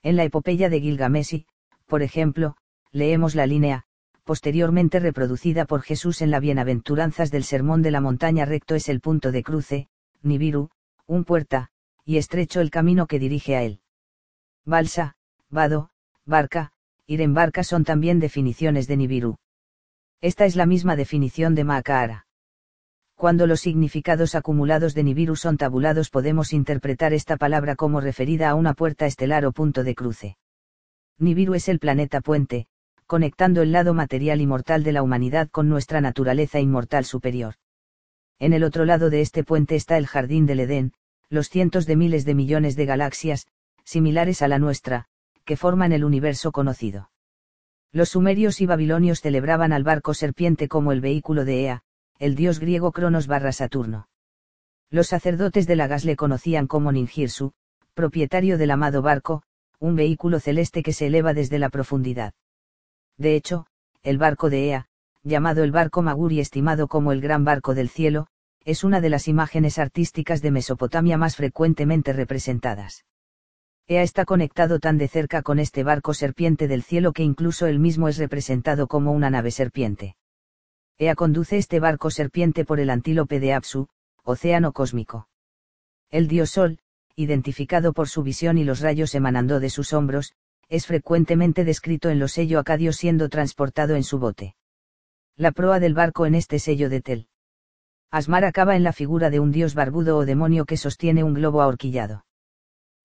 En 0.05 0.17
la 0.17 0.23
epopeya 0.23 0.69
de 0.69 0.81
Gilgamesi, 0.81 1.47
por 1.87 2.03
ejemplo, 2.03 2.57
leemos 2.93 3.35
la 3.35 3.47
línea, 3.47 3.85
posteriormente 4.25 5.01
reproducida 5.01 5.65
por 5.65 5.83
Jesús 5.83 6.23
en 6.23 6.31
la 6.31 6.41
Bienaventuranzas 6.41 7.31
del 7.31 7.45
Sermón 7.45 7.83
de 7.83 7.91
la 7.91 8.01
Montaña 8.01 8.45
recto 8.45 8.75
es 8.75 8.89
el 8.89 9.01
punto 9.01 9.33
de 9.33 9.43
cruce, 9.43 9.89
Nibiru, 10.23 10.71
un 11.07 11.25
puerta, 11.25 11.71
y 12.05 12.19
estrecho 12.19 12.61
el 12.61 12.71
camino 12.71 13.07
que 13.07 13.19
dirige 13.19 13.57
a 13.57 13.63
él. 13.63 13.81
Balsa, 14.65 15.17
vado, 15.51 15.91
barca, 16.25 16.73
ir 17.07 17.21
en 17.21 17.35
barca 17.35 17.65
son 17.65 17.85
también 17.85 18.21
definiciones 18.21 18.87
de 18.87 18.97
Nibiru. 18.97 19.39
Esta 20.21 20.45
es 20.45 20.55
la 20.55 20.67
misma 20.67 20.95
definición 20.95 21.55
de 21.55 21.65
Maakara. 21.65 22.27
Cuando 23.17 23.47
los 23.47 23.61
significados 23.61 24.35
acumulados 24.35 24.95
de 24.95 25.03
Nibiru 25.03 25.37
son 25.37 25.57
tabulados 25.57 26.11
podemos 26.11 26.53
interpretar 26.53 27.13
esta 27.13 27.37
palabra 27.37 27.77
como 27.77 28.01
referida 28.01 28.51
a 28.51 28.55
una 28.55 28.75
puerta 28.75 29.07
estelar 29.07 29.45
o 29.47 29.53
punto 29.53 29.85
de 29.85 29.95
cruce. 29.95 30.37
Nibiru 31.19 31.55
es 31.55 31.69
el 31.69 31.79
planeta 31.79 32.21
puente, 32.21 32.67
conectando 33.13 33.61
el 33.61 33.73
lado 33.73 33.93
material 33.93 34.41
y 34.41 34.47
mortal 34.47 34.85
de 34.85 34.93
la 34.93 35.03
humanidad 35.03 35.51
con 35.51 35.69
nuestra 35.69 36.01
naturaleza 36.01 36.61
inmortal 36.61 37.05
superior. 37.05 37.57
En 38.39 38.55
el 38.55 38.65
otro 38.65 38.87
lado 38.87 39.11
de 39.11 39.21
este 39.21 39.45
puente 39.45 39.77
está 39.77 39.99
el 39.99 40.07
jardín 40.07 40.47
del 40.47 40.61
Edén, 40.61 40.95
los 41.29 41.51
cientos 41.51 41.85
de 41.85 41.95
miles 41.95 42.25
de 42.25 42.35
millones 42.35 42.75
de 42.75 42.87
galaxias, 42.87 43.49
similares 43.85 44.41
a 44.41 44.49
la 44.49 44.59
nuestra, 44.59 45.09
que 45.45 45.59
forman 45.59 45.93
el 45.93 46.05
universo 46.05 46.53
conocido. 46.53 47.11
Los 47.93 48.09
sumerios 48.09 48.63
y 48.63 48.65
babilonios 48.65 49.21
celebraban 49.21 49.75
al 49.75 49.85
barco 49.85 50.15
serpiente 50.15 50.67
como 50.67 50.91
el 50.91 51.03
vehículo 51.03 51.45
de 51.45 51.65
Ea, 51.65 51.83
el 52.19 52.35
dios 52.35 52.61
griego 52.61 52.93
Cronos 52.93 53.27
barra 53.27 53.53
Saturno. 53.53 54.09
Los 54.89 55.09
sacerdotes 55.09 55.67
de 55.67 55.77
Lagas 55.77 56.07
le 56.07 56.17
conocían 56.17 56.67
como 56.67 56.91
Ningirsu, 56.93 57.53
propietario 57.93 58.57
del 58.57 58.71
amado 58.71 59.03
barco, 59.03 59.43
un 59.81 59.97
vehículo 59.97 60.41
celeste 60.41 60.83
que 60.83 60.95
se 60.95 61.09
eleva 61.09 61.35
desde 61.35 61.59
la 61.59 61.69
profundidad. 61.69 62.33
De 63.19 63.37
hecho, 63.37 63.67
el 64.03 64.19
barco 64.19 64.51
de 64.51 64.69
Ea, 64.69 64.87
llamado 65.23 65.63
el 65.63 65.73
barco 65.73 66.03
Magur 66.03 66.33
y 66.33 66.41
estimado 66.41 66.89
como 66.89 67.13
el 67.13 67.21
gran 67.21 67.45
barco 67.45 67.75
del 67.75 67.89
cielo, 67.89 68.27
es 68.65 68.85
una 68.85 69.01
de 69.01 69.11
las 69.11 69.29
imágenes 69.29 69.79
artísticas 69.79 70.43
de 70.43 70.51
Mesopotamia 70.51 71.17
más 71.19 71.37
frecuentemente 71.37 72.13
representadas. 72.13 73.05
Ea 73.89 74.03
está 74.03 74.25
conectado 74.25 74.79
tan 74.79 74.99
de 74.99 75.09
cerca 75.09 75.43
con 75.43 75.59
este 75.59 75.83
barco 75.83 76.15
serpiente 76.15 76.69
del 76.69 76.83
cielo 76.83 77.13
que 77.13 77.25
incluso 77.25 77.67
él 77.67 77.79
mismo 77.79 78.09
es 78.09 78.17
representado 78.17 78.87
como 78.87 79.13
una 79.13 79.31
nave 79.31 79.51
serpiente. 79.51 80.17
Ea 80.99 81.15
conduce 81.17 81.59
este 81.59 81.81
barco 81.81 82.11
serpiente 82.11 82.65
por 82.65 82.79
el 82.79 82.91
antílope 82.91 83.41
de 83.41 83.55
Apsu, 83.55 83.89
océano 84.23 84.73
cósmico. 84.73 85.29
El 86.11 86.29
dios 86.29 86.51
Sol, 86.51 86.79
identificado 87.17 87.93
por 87.93 88.09
su 88.09 88.23
visión 88.23 88.57
y 88.59 88.65
los 88.65 88.81
rayos 88.81 89.15
emanando 89.15 89.59
de 89.59 89.71
sus 89.71 89.93
hombros, 89.93 90.35
es 90.73 90.87
frecuentemente 90.87 91.67
descrito 91.67 92.09
en 92.09 92.19
los 92.19 92.33
sello 92.33 92.59
acadio 92.59 92.95
siendo 92.95 93.29
transportado 93.29 93.95
en 93.95 94.03
su 94.03 94.19
bote. 94.19 94.55
La 95.37 95.53
proa 95.53 95.79
del 95.81 95.93
barco 95.93 96.25
en 96.25 96.35
este 96.35 96.59
sello 96.59 96.89
de 96.89 97.03
Tel. 97.03 97.29
Asmar 98.11 98.47
acaba 98.47 98.75
en 98.75 98.83
la 98.83 98.95
figura 98.95 99.29
de 99.29 99.39
un 99.39 99.53
dios 99.53 99.75
barbudo 99.75 100.17
o 100.17 100.25
demonio 100.25 100.65
que 100.65 100.79
sostiene 100.79 101.25
un 101.25 101.35
globo 101.35 101.61
ahorquillado. 101.61 102.25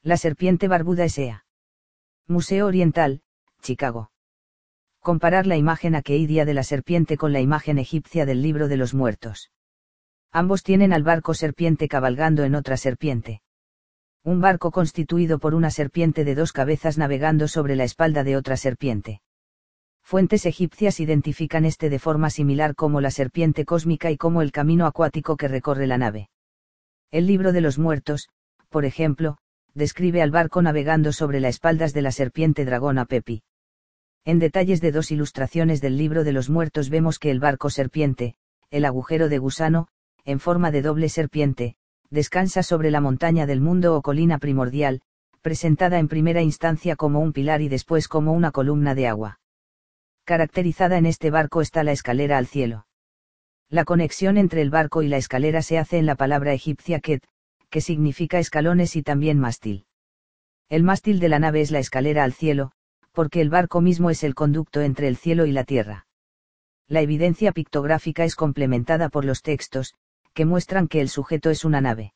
La 0.02 0.16
serpiente 0.16 0.70
barbuda 0.70 1.04
S.A. 1.04 1.44
Museo 2.26 2.68
Oriental, 2.68 3.22
Chicago. 3.62 4.12
Comparar 5.02 5.46
la 5.46 5.58
imagen 5.58 5.94
aqueidia 5.96 6.46
de 6.46 6.54
la 6.54 6.64
serpiente 6.64 7.18
con 7.18 7.34
la 7.34 7.42
imagen 7.42 7.80
egipcia 7.80 8.26
del 8.26 8.42
libro 8.42 8.70
de 8.70 8.78
los 8.78 8.94
muertos. 8.94 9.52
Ambos 10.32 10.64
tienen 10.64 10.94
al 10.94 11.04
barco 11.04 11.34
serpiente 11.34 11.90
cabalgando 11.90 12.46
en 12.46 12.56
otra 12.56 12.78
serpiente. 12.78 13.42
Un 14.28 14.42
barco 14.42 14.72
constituido 14.72 15.40
por 15.40 15.56
una 15.56 15.72
serpiente 15.72 16.26
de 16.26 16.36
dos 16.36 16.52
cabezas 16.52 16.98
navegando 16.98 17.48
sobre 17.48 17.78
la 17.78 17.86
espalda 17.86 18.26
de 18.26 18.36
otra 18.36 18.58
serpiente. 18.58 19.22
Fuentes 20.04 20.46
egipcias 20.46 21.00
identifican 21.00 21.64
este 21.64 21.90
de 21.90 21.98
forma 21.98 22.30
similar 22.30 22.76
como 22.76 23.00
la 23.00 23.10
serpiente 23.10 23.64
cósmica 23.64 24.12
y 24.12 24.18
como 24.18 24.42
el 24.42 24.52
camino 24.52 24.86
acuático 24.86 25.38
que 25.38 25.48
recorre 25.48 25.88
la 25.88 25.98
nave. 25.98 26.30
El 27.10 27.26
libro 27.26 27.54
de 27.54 27.62
los 27.62 27.80
muertos, 27.80 28.28
por 28.68 28.84
ejemplo, 28.84 29.38
describe 29.74 30.22
al 30.22 30.32
barco 30.32 30.62
navegando 30.62 31.14
sobre 31.14 31.40
las 31.40 31.56
espaldas 31.56 31.94
de 31.94 32.02
la 32.02 32.12
serpiente 32.12 32.66
dragona 32.66 33.06
Pepi. 33.06 33.44
En 34.26 34.40
detalles 34.40 34.82
de 34.82 34.92
dos 34.92 35.10
ilustraciones 35.10 35.80
del 35.80 35.98
libro 35.98 36.26
de 36.26 36.34
los 36.34 36.50
muertos 36.50 36.90
vemos 36.90 37.18
que 37.18 37.32
el 37.32 37.40
barco 37.40 37.70
serpiente, 37.70 38.36
el 38.72 38.84
agujero 38.84 39.30
de 39.30 39.38
gusano, 39.38 39.88
en 40.26 40.42
forma 40.42 40.70
de 40.70 40.82
doble 40.82 41.08
serpiente, 41.08 41.77
descansa 42.10 42.64
sobre 42.64 42.92
la 42.92 43.02
montaña 43.02 43.46
del 43.46 43.62
mundo 43.62 43.96
o 43.96 44.02
colina 44.02 44.38
primordial, 44.38 45.02
presentada 45.42 46.00
en 46.00 46.08
primera 46.08 46.42
instancia 46.42 46.96
como 46.96 47.20
un 47.20 47.34
pilar 47.34 47.62
y 47.62 47.70
después 47.70 48.08
como 48.08 48.34
una 48.34 48.52
columna 48.52 48.96
de 48.96 49.08
agua. 49.08 49.40
Caracterizada 50.26 50.98
en 50.98 51.06
este 51.06 51.32
barco 51.32 51.62
está 51.62 51.84
la 51.84 51.94
escalera 51.94 52.38
al 52.38 52.48
cielo. 52.48 52.86
La 53.70 53.86
conexión 53.86 54.38
entre 54.38 54.62
el 54.62 54.70
barco 54.70 55.02
y 55.02 55.08
la 55.08 55.18
escalera 55.18 55.62
se 55.62 55.78
hace 55.78 55.98
en 55.98 56.06
la 56.06 56.16
palabra 56.16 56.54
egipcia 56.54 57.00
ket, 57.00 57.24
que 57.70 57.82
significa 57.82 58.40
escalones 58.40 58.96
y 58.96 59.04
también 59.04 59.40
mástil. 59.40 59.86
El 60.70 60.84
mástil 60.84 61.20
de 61.20 61.30
la 61.30 61.40
nave 61.40 61.62
es 61.62 61.72
la 61.72 61.80
escalera 61.80 62.24
al 62.24 62.34
cielo, 62.34 62.72
porque 63.12 63.42
el 63.42 63.50
barco 63.50 63.82
mismo 63.82 64.10
es 64.10 64.24
el 64.24 64.36
conducto 64.36 64.82
entre 64.82 65.08
el 65.08 65.18
cielo 65.18 65.46
y 65.46 65.52
la 65.52 65.64
tierra. 65.64 66.08
La 66.88 67.02
evidencia 67.02 67.52
pictográfica 67.52 68.24
es 68.24 68.36
complementada 68.36 69.10
por 69.10 69.26
los 69.26 69.42
textos, 69.42 69.96
que 70.38 70.46
muestran 70.46 70.88
que 70.88 71.02
el 71.02 71.10
sujeto 71.10 71.50
es 71.50 71.66
una 71.66 71.82
nave 71.82 72.14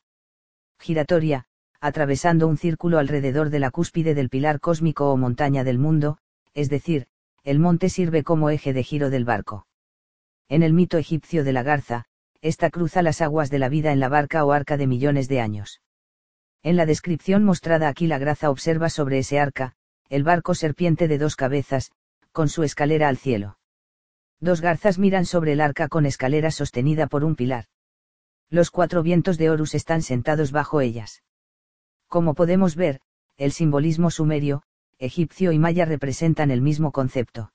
giratoria, 0.79 1.45
atravesando 1.79 2.47
un 2.47 2.55
círculo 2.55 2.99
alrededor 2.99 3.49
de 3.49 3.57
la 3.57 3.71
cúspide 3.71 4.13
del 4.13 4.29
pilar 4.29 4.59
cósmico 4.59 5.11
o 5.11 5.17
montaña 5.17 5.63
del 5.63 5.79
mundo, 5.79 6.19
es 6.53 6.69
decir, 6.69 7.07
el 7.43 7.57
monte 7.57 7.89
sirve 7.89 8.23
como 8.23 8.51
eje 8.51 8.73
de 8.73 8.83
giro 8.83 9.09
del 9.09 9.25
barco. 9.25 9.65
En 10.49 10.61
el 10.61 10.71
mito 10.71 10.99
egipcio 10.99 11.43
de 11.43 11.51
la 11.51 11.63
garza, 11.63 12.05
esta 12.41 12.69
cruza 12.69 13.01
las 13.01 13.21
aguas 13.21 13.49
de 13.49 13.57
la 13.57 13.69
vida 13.69 13.91
en 13.91 13.99
la 13.99 14.07
barca 14.07 14.45
o 14.45 14.51
arca 14.51 14.77
de 14.77 14.85
millones 14.85 15.27
de 15.27 15.41
años. 15.41 15.81
En 16.61 16.75
la 16.75 16.85
descripción 16.85 17.43
mostrada 17.43 17.87
aquí 17.87 18.05
la 18.05 18.19
graza 18.19 18.51
observa 18.51 18.89
sobre 18.89 19.17
ese 19.17 19.39
arca, 19.39 19.73
el 20.09 20.23
barco 20.23 20.53
serpiente 20.53 21.07
de 21.07 21.17
dos 21.17 21.35
cabezas, 21.35 21.91
con 22.31 22.49
su 22.49 22.61
escalera 22.61 23.07
al 23.07 23.17
cielo. 23.17 23.57
Dos 24.39 24.61
garzas 24.61 24.99
miran 24.99 25.25
sobre 25.25 25.53
el 25.53 25.61
arca 25.61 25.87
con 25.87 26.05
escalera 26.05 26.51
sostenida 26.51 27.07
por 27.07 27.23
un 27.23 27.35
pilar. 27.35 27.65
Los 28.51 28.69
cuatro 28.69 29.01
vientos 29.01 29.37
de 29.37 29.49
Horus 29.49 29.75
están 29.75 30.01
sentados 30.01 30.51
bajo 30.51 30.81
ellas. 30.81 31.23
Como 32.07 32.33
podemos 32.33 32.75
ver, 32.75 32.99
el 33.37 33.53
simbolismo 33.53 34.11
sumerio, 34.11 34.63
egipcio 34.99 35.53
y 35.53 35.57
maya 35.57 35.85
representan 35.85 36.51
el 36.51 36.61
mismo 36.61 36.91
concepto. 36.91 37.53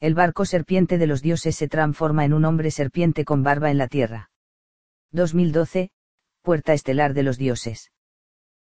El 0.00 0.14
barco 0.14 0.46
serpiente 0.46 0.96
de 0.96 1.06
los 1.06 1.20
dioses 1.20 1.54
se 1.54 1.68
transforma 1.68 2.24
en 2.24 2.32
un 2.32 2.46
hombre 2.46 2.70
serpiente 2.70 3.26
con 3.26 3.42
barba 3.42 3.70
en 3.70 3.76
la 3.76 3.88
tierra. 3.88 4.30
2012, 5.12 5.90
Puerta 6.40 6.72
Estelar 6.72 7.12
de 7.12 7.22
los 7.22 7.36
Dioses. 7.36 7.92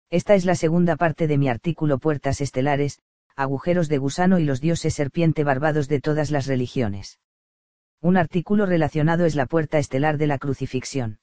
Esta 0.09 0.35
es 0.35 0.47
la 0.47 0.55
segunda 0.55 0.97
parte 0.97 1.27
de 1.27 1.37
mi 1.37 1.51
artículo 1.51 1.99
Puertas 1.99 2.41
Estelares, 2.41 2.99
agujeros 3.37 3.91
de 3.91 3.99
gusano 3.99 4.39
y 4.39 4.45
los 4.45 4.63
dioses 4.63 4.95
serpiente 4.95 5.45
barbados 5.45 5.87
de 5.89 6.01
todas 6.01 6.31
las 6.31 6.47
religiones. 6.47 7.19
Un 8.01 8.17
artículo 8.17 8.65
relacionado 8.65 9.27
es 9.27 9.35
la 9.35 9.45
puerta 9.45 9.79
estelar 9.79 10.17
de 10.17 10.27
la 10.27 10.39
crucifixión. 10.39 11.19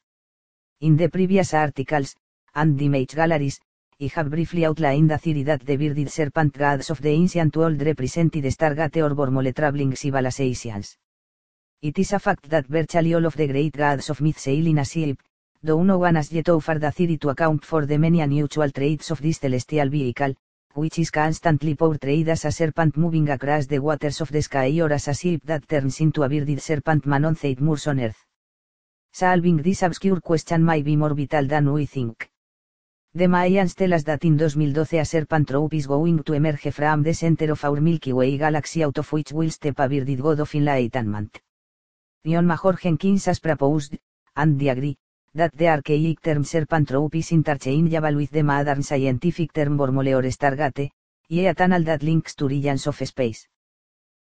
In 0.81 0.95
the 0.95 1.10
previous 1.10 1.53
articles, 1.53 2.15
and 2.56 2.79
the 2.79 2.85
image 2.85 3.13
galleries, 3.13 3.60
I 4.01 4.10
have 4.15 4.29
briefly 4.29 4.65
outlined 4.65 5.10
the 5.10 5.17
theory 5.17 5.44
that 5.44 5.65
the 5.65 5.76
bearded 5.76 6.10
serpent 6.10 6.58
gods 6.58 6.90
of 6.90 7.01
the 7.01 7.10
ancient 7.10 7.58
world 7.58 7.81
represented 7.81 8.45
Stargate 8.45 9.03
or 9.03 9.13
Bormole 9.13 9.53
traveling 9.53 9.94
civilizations. 9.97 10.97
It 11.81 11.99
is 11.99 12.13
a 12.13 12.19
fact 12.19 12.49
that 12.49 12.67
virtually 12.67 13.13
all 13.13 13.26
of 13.26 13.35
the 13.35 13.47
great 13.47 13.74
gods 13.74 14.10
of 14.10 14.22
myth 14.22 14.40
sail 14.40 14.65
in 14.67 14.78
a 14.78 14.85
ship, 14.85 15.22
though 15.62 15.83
no 15.83 15.97
one 15.97 16.15
has 16.15 16.31
yet 16.31 16.47
offered 16.47 16.79
the 16.79 16.92
theory 16.92 17.17
to 17.17 17.31
account 17.31 17.65
for 17.65 17.85
the 17.85 17.97
many 17.97 18.22
unusual 18.22 18.72
traits 18.72 19.12
of 19.12 19.22
this 19.22 19.40
celestial 19.40 19.90
vehicle, 19.90 20.33
which 20.76 20.97
is 20.97 21.12
constantly 21.12 21.76
portrayed 21.76 22.29
as 22.29 22.45
a 22.45 22.53
serpent 22.53 22.95
moving 22.95 23.28
across 23.28 23.65
the 23.65 23.79
waters 23.79 24.22
of 24.22 24.31
the 24.31 24.42
sky 24.42 24.79
or 24.79 24.94
as 24.94 25.10
a 25.10 25.13
ship 25.13 25.42
that 25.44 25.67
turns 25.67 25.99
into 25.99 26.24
a 26.24 26.29
bearded 26.29 26.62
serpent 26.62 27.06
man 27.06 27.26
on 27.26 27.38
moors 27.60 27.85
on 27.85 27.99
earth. 27.99 28.28
Solving 29.12 29.58
this 29.58 29.84
obscure 29.84 30.22
question 30.22 30.64
might 30.64 30.86
be 30.86 30.96
more 30.96 31.14
vital 31.14 31.46
than 31.46 31.74
we 31.74 31.86
think. 31.86 32.30
The 33.14 33.26
Mayans 33.26 33.76
tell 33.76 33.94
us 33.96 34.04
that 34.04 34.24
in 34.24 34.38
2012 34.38 34.94
a 34.94 35.04
serpent 35.04 35.48
trope 35.48 35.74
is 35.74 35.88
going 35.88 36.22
to 36.24 36.34
emerge 36.34 36.72
from 36.72 37.02
the 37.02 37.14
center 37.14 37.52
of 37.52 37.66
our 37.66 37.82
Milky 37.82 38.14
Way 38.14 38.38
galaxy 38.38 38.84
out 38.84 39.00
of 39.00 39.12
which 39.12 39.32
will 39.32 39.50
step 39.50 39.80
a 39.80 39.90
bearded 39.90 40.22
god 40.22 40.40
of 40.40 40.54
enlightenment. 40.54 41.42
John 42.24 42.46
Major 42.46 42.74
Jenkins 42.74 43.26
has 43.26 43.40
proposed, 43.40 43.98
and 44.36 44.60
they 44.60 44.70
agree, 44.70 44.96
that 45.34 45.58
the 45.58 45.70
archaic 45.70 46.22
term 46.22 46.44
serpent 46.44 46.90
trope 46.90 47.16
is 47.16 47.32
interchangeable 47.32 48.16
with 48.16 48.30
the 48.30 48.44
modern 48.44 48.84
scientific 48.84 49.54
term 49.54 49.76
Bormole 49.76 50.20
or 50.20 50.30
Stargate, 50.30 50.92
ye 51.30 51.48
a 51.48 51.56
tunnel 51.56 51.84
that 51.84 52.04
links 52.04 52.36
to 52.36 52.48
regions 52.48 52.86
of 52.86 52.96
space. 52.96 53.48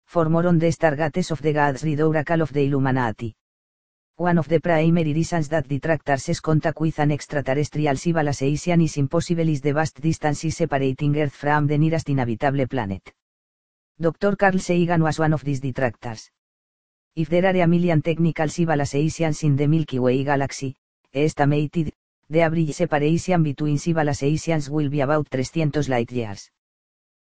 For 0.06 0.28
more 0.28 0.48
on 0.48 0.60
the 0.60 0.72
Stargates 0.72 1.32
of 1.32 1.42
the 1.42 1.54
gods 1.54 1.84
read 1.86 2.02
Oracle 2.02 2.42
of 2.42 2.52
the 2.52 2.66
Illuminati. 2.66 3.34
One 4.18 4.38
of 4.38 4.48
the 4.48 4.60
primary 4.60 5.12
reasons 5.12 5.50
that 5.50 5.68
detractors 5.68 6.40
contact 6.40 6.80
with 6.80 7.00
an 7.00 7.12
extraterrestrial 7.12 7.98
civilization 7.98 8.82
is 8.82 8.98
impossible 8.98 9.50
is 9.50 9.60
the 9.62 9.74
vast 9.74 10.00
distances 10.00 10.56
separating 10.56 11.18
Earth 11.18 11.34
from 11.34 11.66
the 11.66 11.80
nearest 11.80 12.10
inhabitable 12.10 12.68
planet. 12.68 13.12
Dr. 14.00 14.36
Carl 14.36 14.60
Sagan 14.60 15.02
was 15.02 15.18
one 15.18 15.34
of 15.34 15.44
these 15.44 15.62
detractors. 15.62 16.30
If 17.16 17.30
there 17.30 17.48
are 17.48 17.64
a 17.64 17.68
million 17.68 18.04
technical 18.04 18.50
civilizations 18.50 19.42
in 19.42 19.56
the 19.56 19.68
Milky 19.68 19.98
Way 19.98 20.24
galaxy, 20.24 20.76
estimated, 21.12 21.92
the 22.30 22.42
average 22.42 22.74
separation 22.74 23.42
between 23.42 23.80
civilizations 23.80 24.70
will 24.70 24.90
be 24.90 25.02
about 25.02 25.28
300 25.30 25.90
light 25.90 26.12
years. 26.12 26.52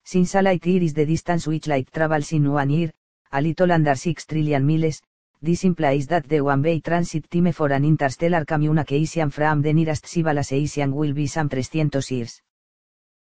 Since 0.05 0.35
a 0.35 0.43
light 0.43 0.67
year 0.67 0.83
is 0.83 0.95
the 0.95 1.07
distance 1.07 1.47
which 1.47 1.69
light 1.69 1.93
travels 1.93 2.33
in 2.33 2.51
one 2.51 2.71
year, 2.71 2.91
a 3.31 3.41
little 3.41 3.71
under 3.71 3.95
6 3.95 4.27
trillion 4.27 4.67
miles, 4.67 5.01
this 5.43 5.65
implies 5.65 6.07
that 6.07 6.29
the 6.29 6.41
one-way 6.41 6.79
transit 6.79 7.29
time 7.29 7.53
for 7.53 7.73
an 7.73 7.85
interstellar 7.85 8.45
communication 8.45 9.29
from 9.29 9.61
the 9.61 9.73
nearest 9.73 10.07
civilization 10.07 10.95
will 10.95 11.13
be 11.13 11.27
some 11.27 11.49
300 11.49 12.11
years. 12.13 12.41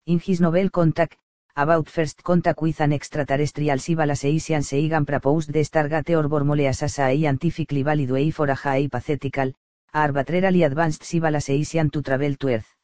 In 0.05 0.19
his 0.19 0.39
novel 0.39 0.69
Contact, 0.69 1.17
about 1.55 1.89
first 1.89 2.23
contact 2.23 2.61
with 2.61 2.79
an 2.79 2.93
extraterrestrial 2.93 3.79
civilization 3.79 4.61
Sagan 4.61 5.03
proposed 5.03 5.51
the 5.51 5.61
Stargate 5.61 6.15
or 6.15 6.29
Bormole 6.29 6.67
as 6.67 6.83
a 6.83 6.89
scientifically 6.89 7.81
valid 7.81 8.11
way 8.11 8.29
for 8.29 8.45
a 8.45 8.55
hypothetical, 8.55 9.51
arbitrarily 9.93 10.63
advanced 10.63 11.03
civilization 11.03 11.89
to 11.89 12.03
travel 12.03 12.35
to 12.35 12.47
Earth. 12.49 12.75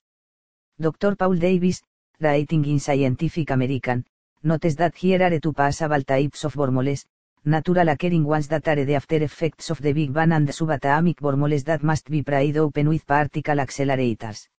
Dr. 0.79 1.15
Paul 1.15 1.35
Davis, 1.35 1.83
writing 2.19 2.65
in 2.65 2.79
Scientific 2.79 3.51
American, 3.51 4.03
notes 4.43 4.75
that 4.75 4.95
here 4.95 5.21
are 5.21 5.39
two 5.39 5.53
possible 5.53 6.01
types 6.01 6.43
of 6.43 6.55
Bormoles, 6.55 7.05
natural 7.47 7.88
occurring 7.88 8.26
ones 8.26 8.49
that 8.49 8.67
are 8.67 8.83
the 8.83 8.96
after 8.96 9.24
effects 9.24 9.69
of 9.69 9.81
the 9.81 9.94
Big 9.94 10.12
Bang 10.12 10.33
and 10.33 10.49
subatomic 10.49 11.22
wormholes 11.22 11.63
that 11.63 11.81
must 11.81 12.10
be 12.10 12.22
pried 12.22 12.58
open 12.58 12.90
with 12.90 13.08
particle 13.08 13.56
accelerators. 13.56 14.49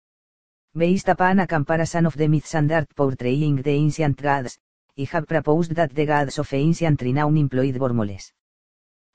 Based 0.75 1.09
upon 1.09 1.41
a 1.41 1.47
comparison 1.47 2.07
of 2.07 2.17
the 2.17 2.27
myths 2.27 2.55
and 2.55 2.73
art 2.73 2.89
portraying 2.97 3.57
the 3.57 3.71
ancient 3.71 4.23
gods, 4.23 4.59
I 4.99 5.07
have 5.13 5.29
proposed 5.29 5.75
that 5.75 5.95
the 5.95 6.07
gods 6.07 6.39
of 6.39 6.53
ancient 6.55 7.03
renown 7.03 7.37
employed 7.37 7.77
wormholes. 7.77 8.33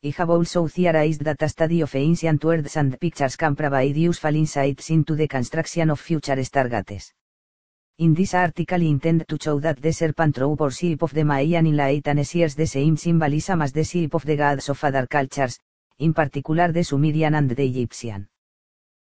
I 0.05 0.13
have 0.17 0.29
also 0.29 0.67
theorized 0.67 1.23
that 1.23 1.41
a 1.41 1.49
study 1.49 1.81
of 1.81 1.95
ancient 1.95 2.43
words 2.43 2.77
and 2.77 2.99
pictures 2.99 3.35
can 3.35 3.55
provide 3.55 3.97
useful 3.97 4.35
insights 4.35 4.91
into 4.91 5.15
the 5.15 5.27
construction 5.27 5.89
of 5.89 5.99
future 5.99 6.35
stargates. 6.35 7.11
In 8.03 8.13
this 8.13 8.33
article 8.33 8.81
intend 8.81 9.25
to 9.29 9.37
show 9.41 9.61
that 9.61 9.81
the 9.81 9.93
serpent 9.93 10.35
trope 10.35 10.59
or 10.59 10.71
shape 10.71 11.03
of 11.03 11.13
the 11.13 11.23
Mayan 11.23 11.65
enlightened 11.65 12.27
shares 12.27 12.53
the 12.53 12.67
same 12.67 12.97
symbolism 12.97 13.61
as 13.61 13.71
the 13.71 13.85
shape 13.85 14.13
of 14.13 14.25
the 14.25 14.35
gods 14.35 14.67
of 14.67 14.83
other 14.83 15.07
cultures, 15.07 15.57
in 15.99 16.13
particular 16.13 16.73
the 16.73 16.83
Sumerian 16.83 17.33
and 17.35 17.49
the 17.49 17.65
Egyptian. 17.65 18.27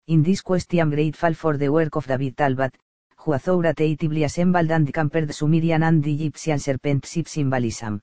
In 0.07 0.23
this 0.23 0.41
question 0.41 0.89
grateful 0.89 1.35
for 1.35 1.59
the 1.59 1.69
work 1.69 1.95
of 1.97 2.07
David 2.07 2.39
Talbot, 2.39 2.75
who 3.19 3.35
authoritatively 3.35 4.25
assembled 4.25 4.71
and 4.71 4.91
compared 4.95 5.35
Sumerian 5.35 5.83
and 5.83 6.07
Egyptian 6.07 6.59
serpent 6.59 7.05
shape 7.05 7.29
symbolism. 7.29 8.01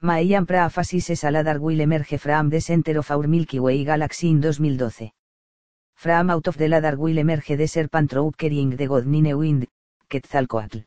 Mayan 0.00 0.44
prophecies 0.44 1.10
is 1.10 1.22
a 1.22 1.30
ladder 1.30 1.60
will 1.60 1.78
emerge 1.78 2.18
from 2.18 2.50
the 2.50 2.60
center 2.60 2.98
of 2.98 3.08
our 3.12 3.28
Milky 3.28 3.60
Way 3.60 3.84
galaxy 3.84 4.30
in 4.30 4.42
2012. 4.42 5.12
From 5.94 6.30
out 6.30 6.48
of 6.48 6.56
the 6.56 6.66
ladder 6.66 6.96
will 6.96 7.16
emerge 7.16 7.56
the 7.56 7.68
serpent 7.68 8.10
trope 8.10 8.36
carrying 8.36 8.70
the 8.70 8.88
god 8.88 9.06
Nine 9.06 9.38
Wind, 9.38 9.68
Quetzalcoatl. 10.10 10.78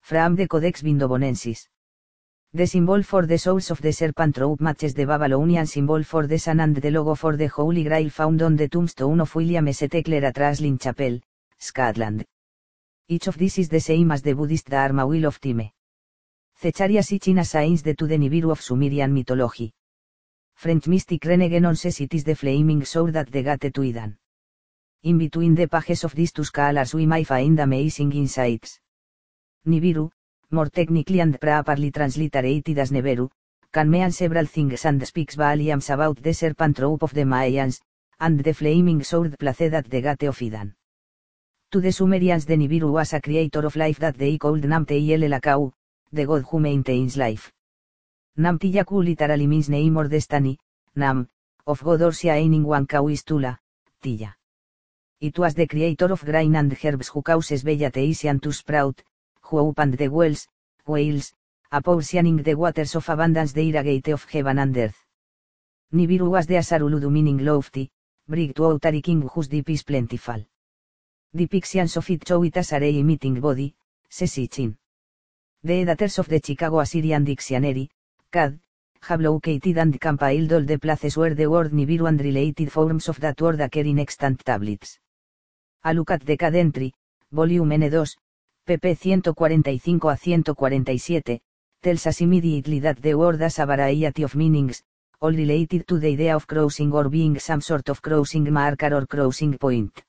From 0.00 0.34
the 0.34 0.48
Codex 0.48 0.80
Vindobonensis. 0.80 1.68
The 2.54 2.66
symbol 2.66 3.02
for 3.02 3.26
the 3.26 3.36
souls 3.36 3.70
of 3.70 3.82
the 3.82 3.92
serpent 3.92 4.38
rope 4.38 4.62
matches 4.62 4.94
the 4.94 5.04
Babylonian 5.04 5.66
symbol 5.66 6.02
for 6.02 6.26
the 6.26 6.38
sun 6.38 6.60
and 6.60 6.74
the 6.74 6.90
logo 6.90 7.14
for 7.14 7.36
the 7.36 7.48
Holy 7.48 7.84
Grail 7.84 8.08
found 8.08 8.40
on 8.40 8.56
the 8.56 8.66
tombstone 8.66 9.20
of 9.20 9.34
William 9.34 9.68
S. 9.68 9.80
Tekler 9.80 10.22
at 10.22 10.36
Raslin 10.36 10.80
Chapel, 10.80 11.20
Scotland. 11.58 12.24
Each 13.08 13.26
of 13.26 13.36
these 13.36 13.58
is 13.58 13.68
the 13.68 13.78
same 13.78 14.10
as 14.10 14.22
the 14.22 14.32
Buddhist 14.32 14.70
Dharma 14.70 15.06
Wheel 15.06 15.26
of 15.26 15.38
Time. 15.38 15.70
Cecharia 16.58 17.02
China 17.20 17.44
signs 17.44 17.82
the 17.82 17.94
to 17.94 18.06
the 18.06 18.16
Nibiru 18.16 18.52
of 18.52 18.62
Sumerian 18.62 19.12
mythology. 19.12 19.74
French 20.54 20.86
mystic 20.86 21.24
Renegenon 21.24 21.76
says 21.76 22.00
it 22.00 22.14
is 22.14 22.24
the 22.24 22.34
flaming 22.34 22.86
sword 22.86 23.12
that 23.12 23.30
the 23.30 23.42
gate 23.42 23.74
to 23.74 23.82
Idan. 23.82 24.16
In 25.02 25.16
between 25.16 25.54
the 25.54 25.66
pages 25.66 26.04
of 26.04 26.14
these 26.14 26.30
two 26.30 26.44
scholars 26.44 26.92
we 26.92 27.06
may 27.06 27.24
find 27.24 27.58
amazing 27.58 28.12
insights. 28.12 28.80
Nibiru, 29.66 30.10
more 30.50 30.68
technically 30.68 31.20
and 31.20 31.40
properly 31.40 31.90
transliterated 31.90 32.76
as 32.76 32.90
Neberu, 32.92 33.30
can 33.72 33.90
mean 33.90 34.12
several 34.12 34.44
things 34.44 34.84
and 34.84 35.06
speaks 35.06 35.36
volumes 35.36 35.88
about 35.88 36.22
the 36.22 36.34
serpent 36.34 36.78
rope 36.80 37.02
of 37.02 37.14
the 37.14 37.24
Mayans, 37.24 37.80
and 38.18 38.40
the 38.40 38.52
flaming 38.52 39.02
sword 39.02 39.38
placed 39.38 39.72
at 39.72 39.88
the 39.88 40.02
gate 40.02 40.24
of 40.24 40.38
Idan. 40.42 40.74
To 41.70 41.80
the 41.80 41.92
Sumerians 41.92 42.44
the 42.44 42.56
Nibiru 42.56 42.92
was 42.92 43.14
a 43.14 43.22
creator 43.22 43.64
of 43.64 43.76
life 43.76 43.98
that 44.00 44.18
they 44.18 44.36
called 44.36 44.64
Namte 44.64 44.92
el 44.92 45.72
the 46.12 46.26
god 46.26 46.44
who 46.50 46.60
maintains 46.60 47.16
life. 47.16 47.50
Namtiyaku 48.36 49.02
literally 49.02 49.46
means 49.46 49.70
name 49.70 49.96
or 49.96 50.08
destiny, 50.08 50.58
Nam, 50.94 51.26
of 51.66 51.82
God 51.82 52.02
or 52.02 52.12
shining 52.12 52.64
one 52.64 52.86
cow 52.86 53.08
is 53.08 53.24
Tula, 53.24 53.58
Tilla. 54.02 54.34
It 55.20 55.38
was 55.38 55.54
the 55.54 55.66
creator 55.66 56.10
of 56.10 56.24
grain 56.24 56.56
and 56.56 56.74
herbs 56.82 57.08
who 57.08 57.20
causes 57.20 57.62
vegetation 57.62 58.40
to 58.40 58.52
sprout, 58.52 59.02
who 59.42 59.58
opened 59.58 59.98
the 59.98 60.08
wells, 60.08 60.48
whales, 60.86 61.34
apportioning 61.70 62.38
the 62.38 62.54
waters 62.54 62.94
of 62.94 63.06
abundance 63.06 63.52
the 63.52 63.68
irrigate 63.68 64.08
of 64.08 64.24
heaven 64.24 64.58
and 64.58 64.74
earth. 64.78 64.96
Nibiru 65.92 66.30
was 66.30 66.46
the 66.46 66.54
Asaruludu 66.54 67.10
meaning 67.10 67.44
lofty, 67.44 67.90
brig 68.26 68.54
to 68.54 68.64
outary 68.64 69.02
king 69.02 69.20
whose 69.20 69.48
deep 69.48 69.68
is 69.68 69.82
plentiful. 69.82 70.42
Depictions 71.36 71.98
of 71.98 72.08
it 72.08 72.26
show 72.26 72.42
it 72.42 72.56
as 72.56 72.72
a 72.72 72.98
emitting 72.98 73.40
body, 73.42 73.74
sesichin. 74.08 74.74
The 75.62 75.82
editors 75.82 76.18
of 76.18 76.28
the 76.28 76.40
Chicago 76.42 76.80
Assyrian 76.80 77.24
Dictionary, 77.24 77.90
CAD, 78.32 78.58
have 79.02 79.20
located 79.20 79.76
and 79.76 80.00
compiled 80.00 80.50
all 80.50 80.64
the 80.64 80.78
places 80.78 81.18
where 81.18 81.34
the 81.34 81.46
word 81.46 81.72
Nibiru 81.72 82.08
and 82.08 82.20
related 82.22 82.72
forms 82.72 83.06
of 83.10 83.20
that 83.20 83.38
word 83.42 83.60
occur 83.60 83.80
in 83.80 83.98
extant 83.98 84.42
tablets. 84.42 84.98
A 85.82 85.94
look 85.94 86.10
at 86.10 86.26
the 86.26 86.36
volume 87.32 87.70
N2, 87.70 88.14
pp 88.68 89.34
145 89.34 90.48
a 90.48 90.52
147, 90.52 91.40
tells 91.82 92.06
us 92.06 92.20
immediately 92.20 92.80
that 92.80 93.00
the 93.00 93.14
word 93.14 93.40
has 93.40 93.58
a 93.58 93.64
variety 93.64 94.22
of 94.22 94.34
meanings, 94.34 94.82
all 95.22 95.32
related 95.32 95.88
to 95.88 95.98
the 95.98 96.08
idea 96.08 96.36
of 96.36 96.46
crossing 96.46 96.92
or 96.92 97.08
being 97.08 97.38
some 97.38 97.62
sort 97.62 97.88
of 97.88 98.02
crossing 98.02 98.52
marker 98.52 98.94
or 98.94 99.06
crossing 99.06 99.56
point. 99.56 100.02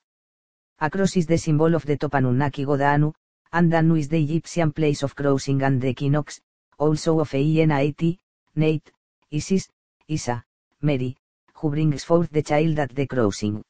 A 0.81 0.89
cross 0.89 1.15
is 1.15 1.25
the 1.25 1.37
symbol 1.37 1.73
of 1.73 1.85
the 1.85 1.95
Topanunnaki 1.95 2.65
god 2.65 2.81
Anu, 2.81 3.13
and 3.53 3.73
Anu 3.73 3.95
is 3.95 4.09
the 4.09 4.21
Egyptian 4.21 4.73
place 4.73 5.03
of 5.03 5.15
crossing 5.15 5.61
and 5.61 5.81
the 5.81 5.87
equinox, 5.91 6.41
also 6.79 7.21
of 7.21 7.31
Enat, 7.31 8.17
Nate, 8.57 8.91
Isis, 9.31 9.69
Isa, 10.09 10.43
Mary, 10.81 11.15
who 11.53 11.69
brings 11.69 12.03
forth 12.03 12.29
the 12.29 12.43
child 12.43 12.77
at 12.77 12.93
the 12.93 13.07
crossing. 13.07 13.63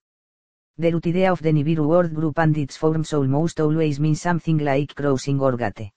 The 0.82 0.96
idea 0.96 1.32
of 1.32 1.44
the 1.44 1.52
Nibiru 1.52 1.86
word 1.88 2.16
group 2.16 2.40
and 2.40 2.58
its 2.58 2.76
forms 2.76 3.14
almost 3.14 3.60
always 3.60 4.00
mean 4.00 4.16
something 4.16 4.58
like 4.58 4.96
crossing 4.96 5.40
or 5.40 5.56
gate. 5.56 5.92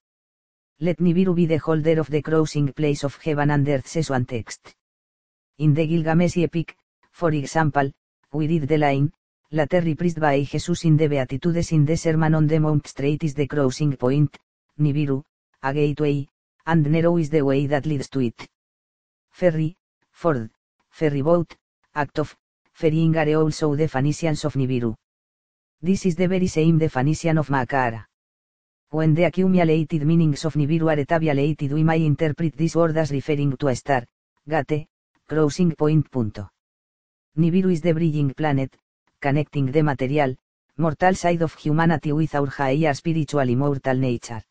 Let 0.79 0.99
Nibiru 0.99 1.35
be 1.35 1.47
the 1.47 1.57
holder 1.57 1.99
of 1.99 2.11
the 2.11 2.21
crossing 2.21 2.71
place 2.75 3.03
of 3.03 3.17
heaven 3.17 3.51
and 3.51 3.67
earth 3.67 3.87
says 3.87 4.11
one 4.11 4.27
text. 4.27 4.75
In 5.57 5.73
the 5.73 5.87
Gilgamesh 5.87 6.37
epic, 6.37 6.77
for 7.13 7.31
example, 7.31 7.91
we 8.35 8.47
read 8.47 8.69
the 8.69 8.77
line, 8.77 9.11
later 9.53 9.81
reprised 9.81 10.21
by 10.21 10.43
Jesus 10.43 10.85
in 10.85 10.99
the 10.99 11.09
Beatitudes 11.09 11.73
in 11.73 11.87
the 11.87 11.97
Sermon 11.97 12.35
on 12.35 12.47
the 12.47 12.61
Mount 12.61 12.87
Straight 12.87 13.25
is 13.25 13.33
the 13.33 13.47
crossing 13.47 13.97
point, 13.97 14.39
Nibiru, 14.79 15.23
a 15.63 15.73
gateway, 15.73 16.29
and 16.67 16.85
narrow 16.85 17.17
is 17.17 17.31
the 17.31 17.41
way 17.41 17.67
that 17.67 17.87
leads 17.87 18.11
to 18.11 18.21
it. 18.21 18.49
Ferry, 19.31 19.79
Ford, 20.13 20.51
ferry 20.91 21.23
boat, 21.23 21.57
act 21.95 22.19
of, 22.19 22.37
ferrying 22.75 23.17
are 23.17 23.35
also 23.37 23.75
definitions 23.77 24.45
of 24.45 24.55
Nibiru. 24.55 24.95
This 25.81 26.07
is 26.07 26.17
the 26.17 26.27
very 26.27 26.49
same 26.49 26.79
definition 26.79 27.39
of 27.39 27.49
Makara. 27.49 28.07
When 28.91 29.15
the 29.15 29.25
accumulated 29.25 30.05
meanings 30.05 30.45
of 30.45 30.55
Nibiru 30.55 30.91
are 30.91 31.05
tabulated 31.05 31.73
we 31.73 31.85
may 31.85 32.05
interpret 32.05 32.57
this 32.57 32.75
word 32.75 32.97
as 32.97 33.11
referring 33.13 33.57
to 33.57 33.69
a 33.69 33.77
star, 33.77 34.05
gate, 34.49 34.89
crossing 35.29 35.73
point. 35.73 36.11
Punto. 36.11 36.51
Nibiru 37.37 37.73
is 37.73 37.81
the 37.81 37.93
bridging 37.93 38.35
planet, 38.35 38.77
connecting 39.21 39.71
the 39.71 39.83
material, 39.83 40.35
mortal 40.77 41.15
side 41.15 41.43
of 41.43 41.55
humanity 41.55 42.13
with 42.13 42.35
our 42.35 42.47
higher 42.47 42.93
spiritual 42.95 43.49
immortal 43.49 43.97
nature. 43.97 44.43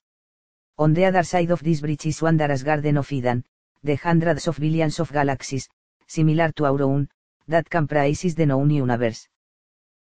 On 0.78 0.94
the 0.94 1.06
other 1.06 1.24
side 1.24 1.52
of 1.52 1.62
this 1.62 1.82
bridge 1.82 2.06
is 2.06 2.22
Wanderer's 2.22 2.64
Garden 2.64 2.98
of 2.98 3.12
Eden, 3.12 3.44
the 3.84 3.96
hundreds 3.96 4.48
of 4.48 4.60
billions 4.60 5.00
of 5.00 5.12
galaxies, 5.12 5.68
similar 6.08 6.52
to 6.54 6.66
our 6.66 6.82
own, 6.82 7.10
that 7.48 7.70
comprises 7.70 8.36
the 8.36 8.46
known 8.46 8.70
universe. 8.70 9.28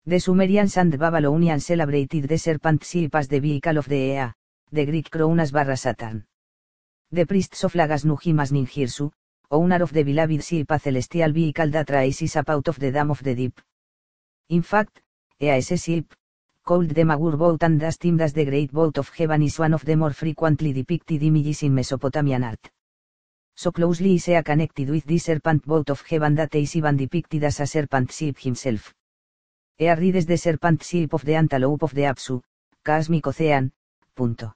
The 0.05 0.19
Sumerians 0.19 0.77
and 0.77 0.97
Babylonians 0.97 1.65
celebrated 1.65 2.27
the 2.27 2.37
serpent 2.37 2.83
as 3.13 3.27
the 3.27 3.39
vehicle 3.39 3.77
of 3.77 3.89
the 3.89 3.97
Ea, 3.97 4.33
the 4.71 4.85
Greek 4.85 5.09
crown 5.09 5.39
as 5.39 5.51
barra 5.51 5.75
Saturn. 5.75 6.25
The 7.11 7.25
priests 7.25 7.63
of 7.63 7.73
Lagas 7.73 8.05
Nuhimas 8.05 8.51
Ninjirsu, 8.51 9.11
owner 9.51 9.81
of 9.81 9.93
the 9.93 10.03
beloved 10.03 10.43
ship 10.43 10.71
celestial 10.79 11.31
vehicle 11.31 11.69
that 11.71 11.89
rises 11.89 12.35
up 12.35 12.49
out 12.49 12.67
of 12.67 12.79
the 12.79 12.91
dam 12.91 13.11
of 13.11 13.23
the 13.23 13.35
deep. 13.35 13.59
In 14.49 14.61
fact, 14.61 15.01
Ea 15.41 15.57
is 15.57 15.71
a 15.71 15.77
ship, 15.77 16.13
called 16.63 16.89
the 16.89 17.03
Magur 17.03 17.37
boat 17.37 17.63
and 17.63 17.83
as 17.83 17.97
the 17.97 18.45
Great 18.45 18.71
Boat 18.71 18.97
of 18.97 19.09
Heaven 19.09 19.43
is 19.43 19.59
one 19.59 19.73
of 19.73 19.85
the 19.85 19.95
more 19.95 20.13
frequently 20.13 20.73
depicted 20.73 21.21
images 21.21 21.63
in 21.63 21.75
Mesopotamian 21.75 22.43
art. 22.43 22.71
So 23.57 23.71
closely 23.71 24.15
is 24.15 24.27
Ea 24.27 24.43
connected 24.43 24.89
with 24.89 25.05
the 25.05 25.17
serpent 25.17 25.65
boat 25.65 25.89
of 25.89 26.01
heaven 26.01 26.35
that 26.35 26.53
is 26.55 26.75
even 26.75 26.97
depicted 26.97 27.43
as 27.45 27.61
a 27.61 27.65
serpent 27.65 28.11
ship 28.11 28.37
himself. 28.37 28.93
Ea 29.79 29.95
rides 29.95 30.25
the 30.25 30.37
serpent 30.37 30.83
ship 30.83 31.13
of 31.13 31.23
the 31.23 31.35
antelope 31.35 31.83
of 31.83 31.93
the 31.93 32.01
Apsu, 32.01 32.41
cosmic 32.83 33.25
ocean, 33.27 33.71
punto. 34.15 34.53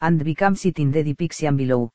And 0.00 0.24
becomes 0.24 0.64
it 0.64 0.78
in 0.78 0.92
the 0.92 1.02
depiction 1.02 1.56
below. 1.56 1.90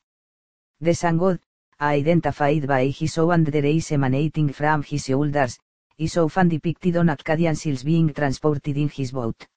The 0.79 0.93
sun 0.93 1.17
god, 1.17 1.39
identified 1.79 2.67
by 2.67 2.87
his 2.87 3.17
own 3.17 3.31
and 3.33 3.47
the 3.47 3.85
emanating 3.91 4.53
from 4.53 4.83
his 4.83 5.05
shoulders, 5.05 5.57
is 5.97 6.17
often 6.17 6.49
depicted 6.49 6.97
on 6.97 7.07
Akkadian 7.07 7.57
seals 7.57 7.83
being 7.83 8.13
transported 8.13 8.77
in 8.77 8.89
his 8.89 9.11
boat. 9.11 9.47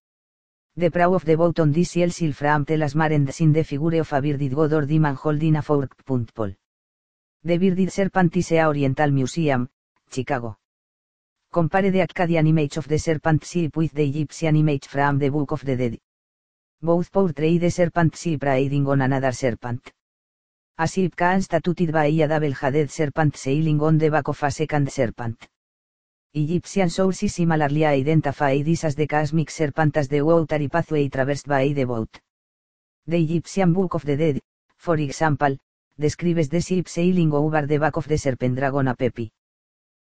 The 0.76 0.90
prow 0.90 1.14
of 1.14 1.24
the 1.24 1.36
boat 1.36 1.60
on 1.60 1.70
this 1.70 1.92
seal 1.92 2.10
telas 2.10 2.96
marends 2.96 3.40
in 3.40 3.52
the 3.52 3.62
figure 3.62 4.00
of 4.00 4.12
a 4.12 4.20
bearded 4.20 4.52
god 4.52 4.72
or 4.72 4.84
demon 4.84 5.14
holding 5.14 5.54
a 5.54 5.62
forked 5.62 6.04
punt 6.04 6.34
pole. 6.34 6.52
The 7.44 7.58
bearded 7.58 7.92
serpent 7.92 8.36
is 8.36 8.50
a 8.50 8.64
Oriental 8.66 9.12
Museum, 9.12 9.68
Chicago. 10.10 10.58
Compare 11.52 11.92
the 11.92 12.00
Akkadian 12.00 12.48
image 12.48 12.76
of 12.76 12.88
the 12.88 12.98
serpent 12.98 13.44
ship 13.44 13.76
with 13.76 13.92
the 13.92 14.02
Egyptian 14.02 14.56
image 14.56 14.88
from 14.88 15.20
the 15.20 15.28
Book 15.28 15.52
of 15.52 15.64
the 15.64 15.76
Dead. 15.76 15.98
Both 16.82 17.12
portray 17.12 17.58
the 17.58 17.70
serpent 17.70 18.16
ship 18.16 18.42
riding 18.42 18.88
on 18.88 19.02
another 19.02 19.30
serpent. 19.30 19.92
A 20.78 20.88
ship 20.88 21.14
constituted 21.14 21.92
by 21.92 22.06
a 22.06 22.26
double-headed 22.26 22.90
serpent 22.90 23.36
sailing 23.36 23.80
on 23.80 23.96
the 23.96 24.10
back 24.10 24.26
of 24.26 24.42
a 24.42 24.50
second 24.50 24.90
serpent. 24.90 25.46
Egyptian 26.36 26.90
sources 26.90 27.32
similarly 27.32 27.84
identify 27.84 28.60
this 28.60 28.82
as 28.82 28.96
the 28.96 29.06
cosmic 29.06 29.48
serpent 29.50 29.96
as 29.96 30.08
the 30.08 30.68
pathway 30.68 31.08
traversed 31.08 31.46
by 31.46 31.68
the 31.68 31.84
boat. 31.84 32.20
The 33.06 33.18
Egyptian 33.18 33.72
Book 33.72 33.94
of 33.94 34.04
the 34.04 34.16
Dead, 34.16 34.40
for 34.76 34.96
example, 34.96 35.56
describes 35.96 36.48
the 36.48 36.60
ship 36.60 36.88
sailing 36.88 37.32
over 37.32 37.64
the 37.66 37.78
back 37.78 37.96
of 37.96 38.08
the 38.08 38.18
serpent 38.18 38.56
dragon 38.56 38.88
Apepi. 38.88 39.30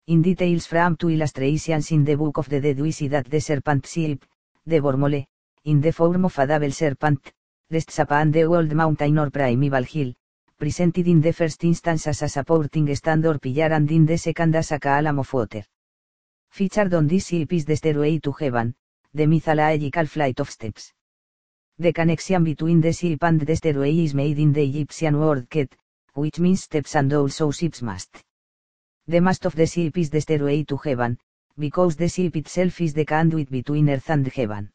In 0.09 0.21
details 0.21 0.67
from 0.67 0.97
two 0.97 1.11
illustrations 1.11 1.93
in 1.93 2.05
the 2.05 2.17
Book 2.17 2.39
of 2.39 2.49
the 2.49 2.61
Dead 2.61 2.81
we 2.81 2.91
see 2.91 3.07
that 3.07 3.31
the 3.31 3.41
serpent 3.41 3.87
ship, 3.87 4.25
the 4.67 4.81
Bormole, 4.81 5.27
in 5.65 5.81
the 5.81 5.93
form 5.93 6.25
of 6.25 6.37
a 6.41 6.47
double 6.49 6.73
serpent, 6.73 7.33
rests 7.71 8.01
upon 8.01 8.33
the 8.33 8.43
old 8.43 8.73
mountain 8.73 9.17
or 9.17 9.31
primeval 9.31 9.85
hill, 9.85 10.13
presented 10.59 11.07
in 11.07 11.21
the 11.21 11.33
first 11.33 11.63
instance 11.63 12.09
as 12.09 12.23
a 12.23 12.29
supporting 12.29 12.93
stand 12.97 13.25
or 13.25 13.39
pillar 13.39 13.73
and 13.73 13.89
in 13.93 14.05
the 14.07 14.19
second 14.19 14.57
as 14.57 14.73
a 14.73 14.81
column 14.81 15.21
of 15.21 15.33
water. 15.33 15.63
Featured 16.57 16.95
on 16.95 17.07
this 17.07 17.27
ship 17.27 17.53
is 17.53 17.67
the 17.67 17.77
stairway 17.77 18.19
to 18.19 18.33
heaven, 18.33 18.75
the 19.13 19.27
mythological 19.27 20.07
flight 20.07 20.41
of 20.41 20.49
steps. 20.49 20.95
The 21.79 21.93
connection 21.93 22.45
between 22.45 22.81
the 22.81 22.95
ship 22.95 23.25
and 23.25 23.39
the 23.39 23.57
stairway 23.57 23.95
is 23.99 24.15
made 24.15 24.39
in 24.39 24.55
the 24.55 24.65
Egyptian 24.65 25.21
word 25.21 25.51
ket, 25.51 25.77
which 26.15 26.39
means 26.39 26.63
steps 26.63 26.97
and 26.97 27.13
also 27.13 27.51
ship's 27.51 27.83
mast. 27.83 28.25
The 29.07 29.21
mast 29.21 29.45
of 29.45 29.55
the 29.55 29.67
ship 29.67 29.99
is 29.99 30.09
the 30.09 30.23
stairway 30.23 30.63
to 30.63 30.79
heaven, 30.79 31.19
because 31.59 31.95
the 31.95 32.09
ship 32.09 32.35
itself 32.37 32.81
is 32.81 32.95
the 32.95 33.05
conduit 33.05 33.51
between 33.51 33.91
earth 33.91 34.09
and 34.09 34.27
heaven. 34.27 34.71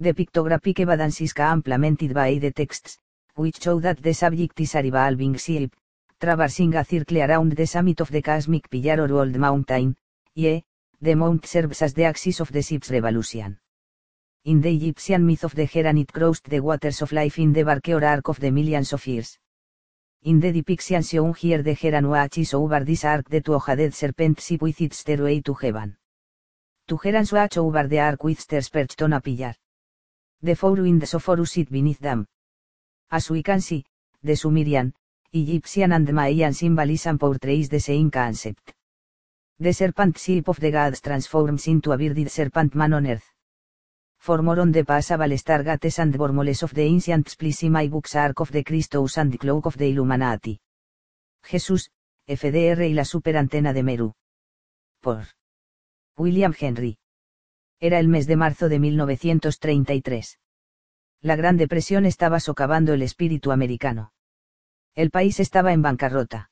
The 0.00 0.14
pictographic 0.14 0.80
evidence 0.80 1.20
is 1.20 1.32
complemented 1.32 2.12
by 2.12 2.38
the 2.38 2.50
texts, 2.50 2.98
which 3.36 3.62
show 3.62 3.78
that 3.78 4.02
the 4.02 4.14
subject 4.14 4.58
is 4.58 4.74
a 4.74 4.82
revolving 4.82 5.36
ship, 5.36 5.76
traversing 6.20 6.74
a 6.74 6.84
circle 6.84 7.18
around 7.18 7.52
the 7.52 7.68
summit 7.68 8.00
of 8.00 8.10
the 8.10 8.20
cosmic 8.20 8.68
pillar 8.68 9.00
or 9.04 9.20
old 9.20 9.36
mountain, 9.36 9.96
ye, 10.34 10.64
the 11.00 11.14
mount 11.14 11.46
serves 11.46 11.82
as 11.82 11.94
the 11.94 12.04
axis 12.04 12.40
of 12.40 12.50
the 12.50 12.62
ship's 12.62 12.90
revolution. 12.90 13.58
In 14.44 14.60
the 14.60 14.74
Egyptian 14.74 15.26
myth 15.26 15.44
of 15.44 15.54
the 15.54 15.66
Heran 15.66 15.98
it 15.98 16.12
crossed 16.12 16.48
the 16.48 16.60
waters 16.60 17.02
of 17.02 17.12
life 17.12 17.38
in 17.38 17.52
the 17.52 17.64
barque 17.64 17.88
or 17.88 18.04
arc 18.04 18.28
of 18.28 18.40
the 18.40 18.50
millions 18.50 18.92
of 18.92 19.06
years. 19.06 19.38
In 20.22 20.40
the 20.40 20.52
depiction 20.52 21.02
shown 21.02 21.34
here 21.34 21.62
the 21.62 21.74
Heran 21.74 22.08
watches 22.08 22.54
over 22.54 22.82
this 22.84 23.04
arc 23.04 23.28
the 23.28 23.40
two-headed 23.40 23.94
serpent 23.94 24.40
ship 24.40 24.62
with 24.62 24.80
its 24.80 24.98
stairway 24.98 25.40
to 25.42 25.54
heaven. 25.54 25.96
To 26.88 26.96
Heran 26.96 27.30
watch 27.30 27.58
over 27.58 27.86
the 27.86 28.00
arc 28.00 28.24
with 28.24 28.40
stairs 28.40 28.68
perched 28.68 29.02
on 29.02 29.12
a 29.12 29.20
pillar. 29.20 29.54
The 30.42 30.56
four 30.56 30.74
winds 30.74 31.14
of 31.14 31.24
Horus 31.24 31.52
sit 31.52 31.70
beneath 31.70 32.00
them. 32.00 32.26
As 33.10 33.30
we 33.30 33.42
can 33.42 33.60
see, 33.60 33.84
the 34.22 34.34
Sumerian, 34.34 34.94
Egyptian 35.32 35.92
and 35.92 36.12
Mayan 36.12 36.54
symbolism 36.54 37.18
portrays 37.18 37.68
the 37.68 37.80
same 37.80 38.10
concept. 38.10 38.74
The 39.60 39.72
serpent 39.72 40.16
ship 40.18 40.46
of 40.48 40.60
the 40.60 40.70
gods 40.70 41.00
transforms 41.00 41.66
into 41.66 41.90
a 41.90 41.96
bearded 41.96 42.30
serpent 42.30 42.76
man 42.76 42.92
on 42.92 43.06
earth. 43.08 43.24
For 44.20 44.40
more 44.40 44.60
on 44.60 44.70
the 44.70 44.84
passable 44.84 45.36
stargates 45.36 45.98
and 45.98 46.14
wormholes 46.16 46.62
of 46.62 46.74
the 46.74 46.82
ancient 46.82 47.34
please 47.36 47.64
my 47.64 47.88
books 47.88 48.14
Ark 48.14 48.38
of 48.38 48.52
the 48.52 48.62
Christos 48.62 49.18
and 49.18 49.36
Cloak 49.36 49.66
of 49.66 49.76
the 49.76 49.88
Illuminati. 49.88 50.60
Jesús, 51.42 51.90
FDR 52.28 52.88
y 52.88 52.94
la 52.94 53.04
superantena 53.04 53.72
de 53.72 53.82
Meru. 53.82 54.14
Por 55.00 55.24
William 56.16 56.54
Henry. 56.56 56.98
Era 57.80 57.98
el 57.98 58.06
mes 58.06 58.28
de 58.28 58.36
marzo 58.36 58.68
de 58.68 58.78
1933. 58.78 60.38
La 61.20 61.34
Gran 61.34 61.56
Depresión 61.56 62.06
estaba 62.06 62.38
socavando 62.38 62.92
el 62.92 63.02
espíritu 63.02 63.50
americano. 63.50 64.12
El 64.94 65.10
país 65.10 65.40
estaba 65.40 65.72
en 65.72 65.82
bancarrota. 65.82 66.50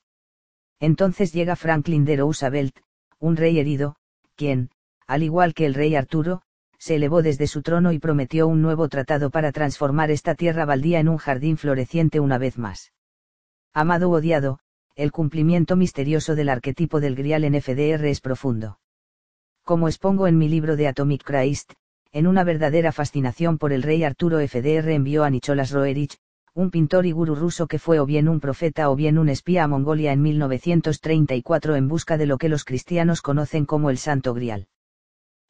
Entonces 0.81 1.31
llega 1.31 1.55
Franklin 1.55 2.03
de 2.03 2.17
Roosevelt, 2.17 2.79
un 3.19 3.35
rey 3.35 3.59
herido, 3.59 3.95
quien, 4.35 4.69
al 5.07 5.23
igual 5.23 5.53
que 5.53 5.65
el 5.65 5.73
rey 5.73 5.95
Arturo, 5.95 6.41
se 6.77 6.95
elevó 6.95 7.21
desde 7.21 7.47
su 7.47 7.61
trono 7.61 7.91
y 7.91 7.99
prometió 7.99 8.47
un 8.47 8.61
nuevo 8.61 8.87
tratado 8.87 9.29
para 9.31 9.51
transformar 9.51 10.11
esta 10.11 10.35
tierra 10.35 10.65
baldía 10.65 10.99
en 10.99 11.09
un 11.09 11.17
jardín 11.17 11.57
floreciente 11.57 12.19
una 12.19 12.37
vez 12.37 12.57
más. 12.57 12.93
Amado 13.73 14.09
o 14.09 14.17
odiado, 14.17 14.59
el 14.95 15.11
cumplimiento 15.11 15.75
misterioso 15.75 16.35
del 16.35 16.49
arquetipo 16.49 16.99
del 16.99 17.15
grial 17.15 17.43
en 17.43 17.59
FDR 17.61 18.05
es 18.05 18.21
profundo. 18.21 18.79
Como 19.63 19.87
expongo 19.87 20.27
en 20.27 20.37
mi 20.37 20.49
libro 20.49 20.75
de 20.75 20.87
Atomic 20.87 21.23
Christ, 21.23 21.73
en 22.11 22.25
una 22.25 22.43
verdadera 22.43 22.91
fascinación 22.91 23.57
por 23.57 23.73
el 23.73 23.83
rey 23.83 24.03
Arturo 24.03 24.39
FDR 24.39 24.89
envió 24.91 25.23
a 25.23 25.29
Nicholas 25.29 25.71
Roerich, 25.71 26.17
un 26.57 26.71
pintor 26.71 27.05
y 27.05 27.11
gurú 27.11 27.35
ruso 27.35 27.67
que 27.67 27.77
fue 27.77 27.99
o 27.99 28.07
bien 28.07 28.27
un 28.27 28.39
profeta 28.39 28.89
o 28.89 28.95
bien 28.95 29.19
un 29.19 29.29
espía 29.29 29.63
a 29.63 29.67
Mongolia 29.67 30.11
en 30.11 30.23
1934 30.23 31.75
en 31.75 31.87
busca 31.87 32.17
de 32.17 32.25
lo 32.25 32.39
que 32.39 32.49
los 32.49 32.63
cristianos 32.63 33.21
conocen 33.21 33.67
como 33.67 33.91
el 33.91 33.99
Santo 33.99 34.33
Grial. 34.33 34.67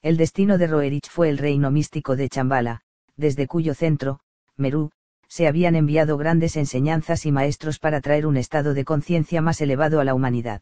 El 0.01 0.17
destino 0.17 0.57
de 0.57 0.67
Roerich 0.67 1.09
fue 1.09 1.29
el 1.29 1.37
reino 1.37 1.71
místico 1.71 2.17
de 2.17 2.27
Chambala, 2.27 2.81
desde 3.15 3.47
cuyo 3.47 3.73
centro, 3.73 4.19
Merú, 4.57 4.91
se 5.29 5.47
habían 5.47 5.77
enviado 5.77 6.17
grandes 6.17 6.57
enseñanzas 6.57 7.25
y 7.25 7.31
maestros 7.31 7.79
para 7.79 8.01
traer 8.01 8.27
un 8.27 8.35
estado 8.35 8.73
de 8.73 8.83
conciencia 8.83 9.41
más 9.41 9.61
elevado 9.61 10.01
a 10.01 10.03
la 10.03 10.13
humanidad. 10.13 10.61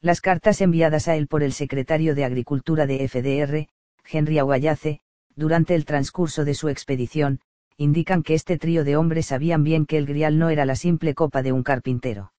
Las 0.00 0.20
cartas 0.20 0.60
enviadas 0.60 1.06
a 1.06 1.14
él 1.14 1.28
por 1.28 1.44
el 1.44 1.52
secretario 1.52 2.16
de 2.16 2.24
Agricultura 2.24 2.88
de 2.88 3.06
FDR, 3.06 3.68
Henry 4.10 4.40
Aguayace, 4.40 5.02
durante 5.36 5.76
el 5.76 5.84
transcurso 5.84 6.44
de 6.44 6.54
su 6.54 6.68
expedición, 6.68 7.38
indican 7.76 8.22
que 8.22 8.34
este 8.34 8.58
trío 8.58 8.84
de 8.84 8.96
hombres 8.96 9.26
sabían 9.26 9.64
bien 9.64 9.86
que 9.86 9.98
el 9.98 10.06
grial 10.06 10.38
no 10.38 10.50
era 10.50 10.64
la 10.64 10.76
simple 10.76 11.14
copa 11.14 11.42
de 11.42 11.52
un 11.52 11.62
carpintero. 11.62 12.32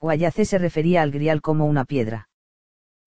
Guayace 0.00 0.44
se 0.44 0.58
refería 0.58 1.02
al 1.02 1.10
grial 1.10 1.40
como 1.40 1.66
una 1.66 1.84
piedra. 1.84 2.28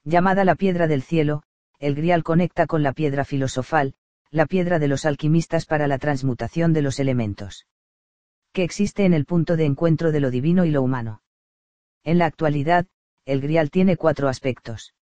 Llamada 0.03 0.43
la 0.43 0.55
piedra 0.55 0.87
del 0.87 1.03
cielo, 1.03 1.43
el 1.79 1.95
grial 1.95 2.23
conecta 2.23 2.67
con 2.67 2.83
la 2.83 2.93
piedra 2.93 3.25
filosofal, 3.25 3.93
la 4.29 4.45
piedra 4.45 4.79
de 4.79 4.87
los 4.87 5.05
alquimistas 5.05 5.65
para 5.65 5.87
la 5.87 5.97
transmutación 5.97 6.73
de 6.73 6.81
los 6.81 6.99
elementos. 6.99 7.67
Que 8.53 8.63
existe 8.63 9.05
en 9.05 9.13
el 9.13 9.25
punto 9.25 9.57
de 9.57 9.65
encuentro 9.65 10.11
de 10.11 10.19
lo 10.19 10.31
divino 10.31 10.65
y 10.65 10.71
lo 10.71 10.81
humano. 10.81 11.21
En 12.03 12.17
la 12.17 12.25
actualidad, 12.25 12.87
el 13.25 13.41
grial 13.41 13.69
tiene 13.69 13.97
cuatro 13.97 14.27
aspectos. 14.27 14.93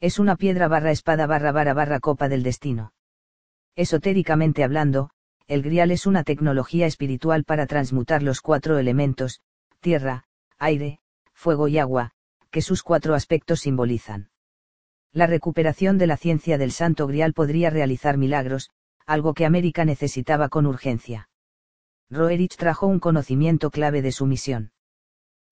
Es 0.00 0.18
una 0.18 0.36
piedra 0.36 0.68
barra 0.68 0.90
espada 0.90 1.26
barra 1.26 1.52
barra 1.52 1.72
barra 1.72 2.00
copa 2.00 2.28
del 2.28 2.42
destino. 2.42 2.92
Esotéricamente 3.76 4.64
hablando, 4.64 5.10
el 5.48 5.62
grial 5.62 5.92
es 5.92 6.06
una 6.06 6.24
tecnología 6.24 6.86
espiritual 6.86 7.44
para 7.44 7.66
transmutar 7.66 8.22
los 8.22 8.40
cuatro 8.40 8.78
elementos, 8.78 9.40
tierra, 9.80 10.24
aire, 10.58 10.98
fuego 11.34 11.68
y 11.68 11.78
agua, 11.78 12.10
que 12.50 12.62
sus 12.62 12.82
cuatro 12.82 13.14
aspectos 13.14 13.60
simbolizan. 13.60 14.30
La 15.12 15.26
recuperación 15.26 15.98
de 15.98 16.08
la 16.08 16.16
ciencia 16.16 16.58
del 16.58 16.72
Santo 16.72 17.06
Grial 17.06 17.32
podría 17.32 17.70
realizar 17.70 18.18
milagros, 18.18 18.70
algo 19.06 19.34
que 19.34 19.46
América 19.46 19.84
necesitaba 19.84 20.48
con 20.48 20.66
urgencia. 20.66 21.28
Roerich 22.10 22.56
trajo 22.56 22.86
un 22.86 22.98
conocimiento 22.98 23.70
clave 23.70 24.02
de 24.02 24.12
su 24.12 24.26
misión. 24.26 24.72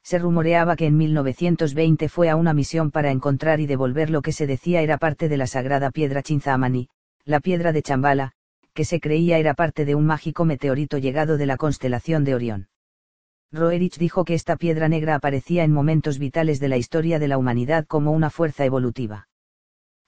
Se 0.03 0.19
rumoreaba 0.19 0.77
que 0.77 0.87
en 0.87 0.97
1920 0.97 2.09
fue 2.09 2.29
a 2.29 2.37
una 2.37 2.53
misión 2.53 2.91
para 2.91 3.11
encontrar 3.11 3.61
y 3.61 3.67
devolver 3.67 4.11
lo 4.11 4.23
que 4.23 4.33
se 4.33 4.47
decía 4.47 4.83
era 4.83 4.99
parte 4.99 5.29
de 5.29 5.37
la 5.37 5.47
sagrada 5.47 5.91
piedra 5.91 6.23
Chinzamani, 6.23 6.89
la 7.25 7.41
piedra 7.41 7.73
de 7.73 7.83
Chambala, 7.83 8.34
que 8.75 8.85
se 8.85 9.01
creía 9.01 9.39
era 9.39 9.55
parte 9.55 9.85
de 9.85 9.95
un 9.95 10.05
mágico 10.05 10.45
meteorito 10.45 10.99
llegado 10.99 11.37
de 11.37 11.47
la 11.47 11.57
constelación 11.57 12.25
de 12.25 12.35
Orión. 12.35 12.69
Roerich 13.53 13.99
dijo 13.99 14.25
que 14.25 14.35
esta 14.35 14.57
piedra 14.57 14.89
negra 14.89 15.15
aparecía 15.15 15.63
en 15.63 15.73
momentos 15.73 16.19
vitales 16.19 16.59
de 16.59 16.69
la 16.69 16.77
historia 16.77 17.21
de 17.21 17.29
la 17.29 17.39
humanidad 17.39 17.87
como 17.87 18.11
una 18.11 18.31
fuerza 18.31 18.65
evolutiva. 18.65 19.29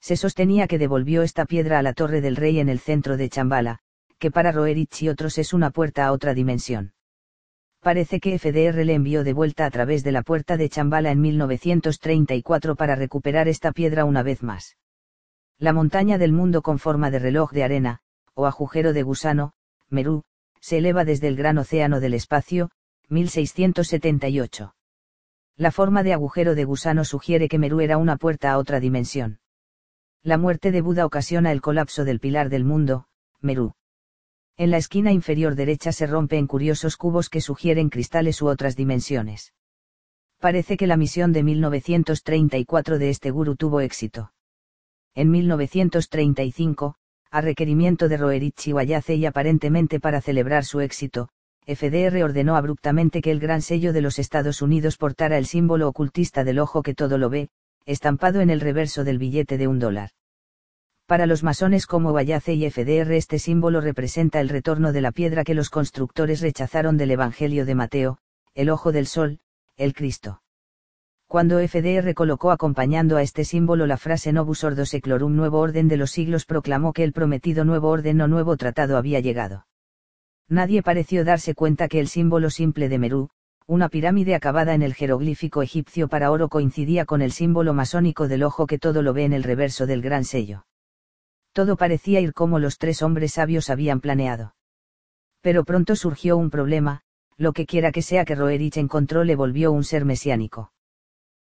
Se 0.01 0.17
sostenía 0.17 0.67
que 0.67 0.79
devolvió 0.79 1.23
esta 1.23 1.47
piedra 1.47 1.79
a 1.79 1.83
la 1.83 1.93
Torre 1.93 2.21
del 2.21 2.35
Rey 2.35 2.59
en 2.59 2.69
el 2.69 2.81
centro 2.81 3.17
de 3.17 3.29
Chambala, 3.29 3.79
que 4.19 4.33
para 4.33 4.51
Roerich 4.51 5.03
y 5.03 5.09
otros 5.09 5.39
es 5.39 5.53
una 5.53 5.71
puerta 5.71 6.07
a 6.07 6.13
otra 6.13 6.35
dimensión. 6.35 6.93
Parece 7.81 8.19
que 8.19 8.37
FDR 8.37 8.85
le 8.85 8.95
envió 8.95 9.23
de 9.23 9.33
vuelta 9.33 9.65
a 9.65 9.71
través 9.71 10.03
de 10.03 10.11
la 10.11 10.23
puerta 10.23 10.57
de 10.57 10.69
Chambala 10.69 11.13
en 11.13 11.21
1934 11.21 12.75
para 12.75 12.97
recuperar 12.97 13.47
esta 13.47 13.71
piedra 13.71 14.05
una 14.05 14.25
vez 14.25 14.43
más. 14.43 14.77
La 15.59 15.73
montaña 15.73 16.19
del 16.19 16.33
mundo 16.33 16.63
con 16.63 16.81
forma 16.81 17.13
de 17.13 17.21
reloj 17.21 17.53
de 17.53 17.63
arena, 17.63 18.01
o 18.37 18.45
agujero 18.45 18.93
de 18.93 19.03
gusano, 19.03 19.53
Merú, 19.89 20.23
se 20.61 20.79
eleva 20.79 21.05
desde 21.05 21.27
el 21.27 21.37
gran 21.37 21.57
océano 21.57 22.01
del 22.01 22.13
espacio, 22.13 22.71
1678. 23.09 24.75
La 25.57 25.73
forma 25.73 26.03
de 26.03 26.13
agujero 26.13 26.55
de 26.55 26.65
gusano 26.67 27.05
sugiere 27.05 27.49
que 27.49 27.59
Merú 27.59 27.81
era 27.81 27.97
una 27.97 28.17
puerta 28.17 28.53
a 28.53 28.59
otra 28.59 28.79
dimensión. 28.79 29.41
La 30.23 30.37
muerte 30.37 30.71
de 30.71 30.83
Buda 30.83 31.07
ocasiona 31.07 31.51
el 31.51 31.63
colapso 31.63 32.05
del 32.05 32.21
pilar 32.21 32.51
del 32.51 32.65
mundo, 32.65 33.07
Merú. 33.41 33.75
En 34.59 34.71
la 34.71 34.77
esquina 34.77 35.13
inferior 35.13 35.55
derecha 35.55 35.93
se 35.93 36.07
rompe 36.07 36.37
en 36.37 36.47
curiosos 36.47 36.99
cubos 36.99 37.31
que 37.31 37.41
sugieren 37.41 37.89
cristales 37.89 38.43
u 38.43 38.49
otras 38.49 38.77
dimensiones. 38.77 39.55
Parece 40.41 40.77
que 40.77 40.87
la 40.87 40.99
misión 40.99 41.33
de 41.33 41.43
1934 41.43 42.99
de 42.99 43.09
este 43.09 43.31
gurú 43.31 43.57
tuvo 43.57 43.81
éxito. 43.81 44.33
En 45.15 45.31
1935, 45.31 46.97
a 47.37 47.43
requerimiento 47.43 48.09
de 48.09 48.17
Roerich 48.17 48.67
y 48.67 48.73
Guayace 48.73 49.15
y 49.17 49.27
aparentemente 49.27 50.01
para 50.01 50.23
celebrar 50.23 50.65
su 50.65 50.81
éxito, 50.81 51.29
FDR 51.67 52.25
ordenó 52.25 52.57
abruptamente 52.57 53.21
que 53.21 53.31
el 53.31 53.41
gran 53.41 53.61
sello 53.61 53.93
de 53.93 54.01
los 54.01 54.19
Estados 54.19 54.63
Unidos 54.63 54.97
portara 54.97 55.37
el 55.37 55.45
símbolo 55.45 55.87
ocultista 55.87 56.45
del 56.45 56.59
ojo 56.59 56.83
que 56.83 56.95
todo 56.95 57.19
lo 57.19 57.29
ve, 57.29 57.51
estampado 57.85 58.41
en 58.41 58.49
el 58.49 58.63
reverso 58.63 59.05
del 59.05 59.19
billete 59.19 59.59
de 59.59 59.69
un 59.69 59.79
dólar. 59.79 60.13
Para 61.05 61.27
los 61.27 61.43
masones 61.43 61.87
como 61.87 62.13
Guayace 62.13 62.55
y 62.55 62.71
FDR 62.71 63.13
este 63.13 63.39
símbolo 63.39 63.83
representa 63.83 64.41
el 64.41 64.49
retorno 64.49 64.95
de 64.95 65.03
la 65.03 65.13
piedra 65.13 65.45
que 65.45 65.53
los 65.53 65.69
constructores 65.69 66.41
rechazaron 66.41 66.97
del 66.97 67.11
Evangelio 67.11 67.67
de 67.67 67.75
Mateo, 67.75 68.19
el 68.55 68.71
ojo 68.71 68.93
del 68.93 69.07
sol, 69.07 69.41
el 69.77 69.93
Cristo. 69.93 70.41
Cuando 71.29 71.59
FDR 71.59 72.15
colocó 72.15 72.53
acompañando 72.53 73.17
a 73.17 73.23
este 73.23 73.45
símbolo 73.45 73.87
la 73.89 73.97
frase 73.97 74.33
Novus 74.33 74.63
Ordo 74.63 74.87
Seclorum 74.87 75.35
Nuevo 75.35 75.59
Orden 75.59 75.89
de 75.89 75.97
los 75.97 76.13
Siglos 76.13 76.47
proclamó 76.47 76.93
que 76.93 77.03
el 77.03 77.13
prometido 77.13 77.65
nuevo 77.65 77.89
orden 77.89 78.21
o 78.21 78.29
nuevo 78.29 78.57
tratado 78.57 78.97
había 78.97 79.19
llegado. 79.19 79.67
Nadie 80.49 80.85
pareció 80.85 81.25
darse 81.25 81.57
cuenta 81.57 81.89
que 81.89 81.99
el 81.99 82.07
símbolo 82.07 82.49
simple 82.49 82.89
de 82.89 82.99
Merú, 83.01 83.31
una 83.67 83.89
pirámide 83.89 84.37
acabada 84.37 84.75
en 84.75 84.83
el 84.83 84.95
jeroglífico 84.95 85.63
egipcio 85.63 86.07
para 86.07 86.31
oro 86.31 86.49
coincidía 86.49 87.05
con 87.07 87.23
el 87.23 87.33
símbolo 87.33 87.75
masónico 87.75 88.29
del 88.29 88.45
ojo 88.45 88.69
que 88.69 88.79
todo 88.79 89.03
lo 89.03 89.13
ve 89.13 89.25
en 89.25 89.33
el 89.33 89.43
reverso 89.43 89.87
del 89.87 90.03
gran 90.03 90.25
sello. 90.25 90.65
Todo 91.53 91.77
parecía 91.77 92.21
ir 92.21 92.35
como 92.35 92.61
los 92.61 92.79
tres 92.79 93.03
hombres 93.03 93.33
sabios 93.33 93.69
habían 93.69 94.01
planeado. 94.01 94.55
Pero 95.41 95.65
pronto 95.65 95.97
surgió 95.97 96.37
un 96.37 96.51
problema, 96.51 97.01
lo 97.37 97.53
que 97.53 97.67
quiera 97.67 97.91
que 97.91 98.03
sea 98.03 98.25
que 98.25 98.37
Roerich 98.37 98.77
encontró 98.77 99.25
le 99.25 99.35
volvió 99.35 99.73
un 99.73 99.83
ser 99.83 100.05
mesiánico 100.05 100.71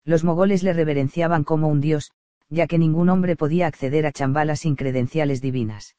los 0.08 0.24
mogoles 0.24 0.64
le 0.64 0.72
reverenciaban 0.72 1.44
como 1.44 1.68
un 1.68 1.82
dios, 1.82 2.12
ya 2.48 2.66
que 2.66 2.78
ningún 2.78 3.10
hombre 3.10 3.36
podía 3.36 3.68
acceder 3.68 4.06
a 4.06 4.14
Chambala 4.14 4.56
sin 4.56 4.78
credenciales 4.78 5.42
divinas. 5.42 5.98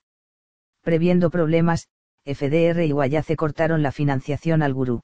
Previendo 0.81 1.29
problemas, 1.29 1.89
FDR 2.25 2.87
y 2.87 2.93
Guayace 2.93 3.37
cortaron 3.37 3.83
la 3.83 3.93
financiación 3.93 4.63
al 4.63 4.73
gurú. 4.73 5.03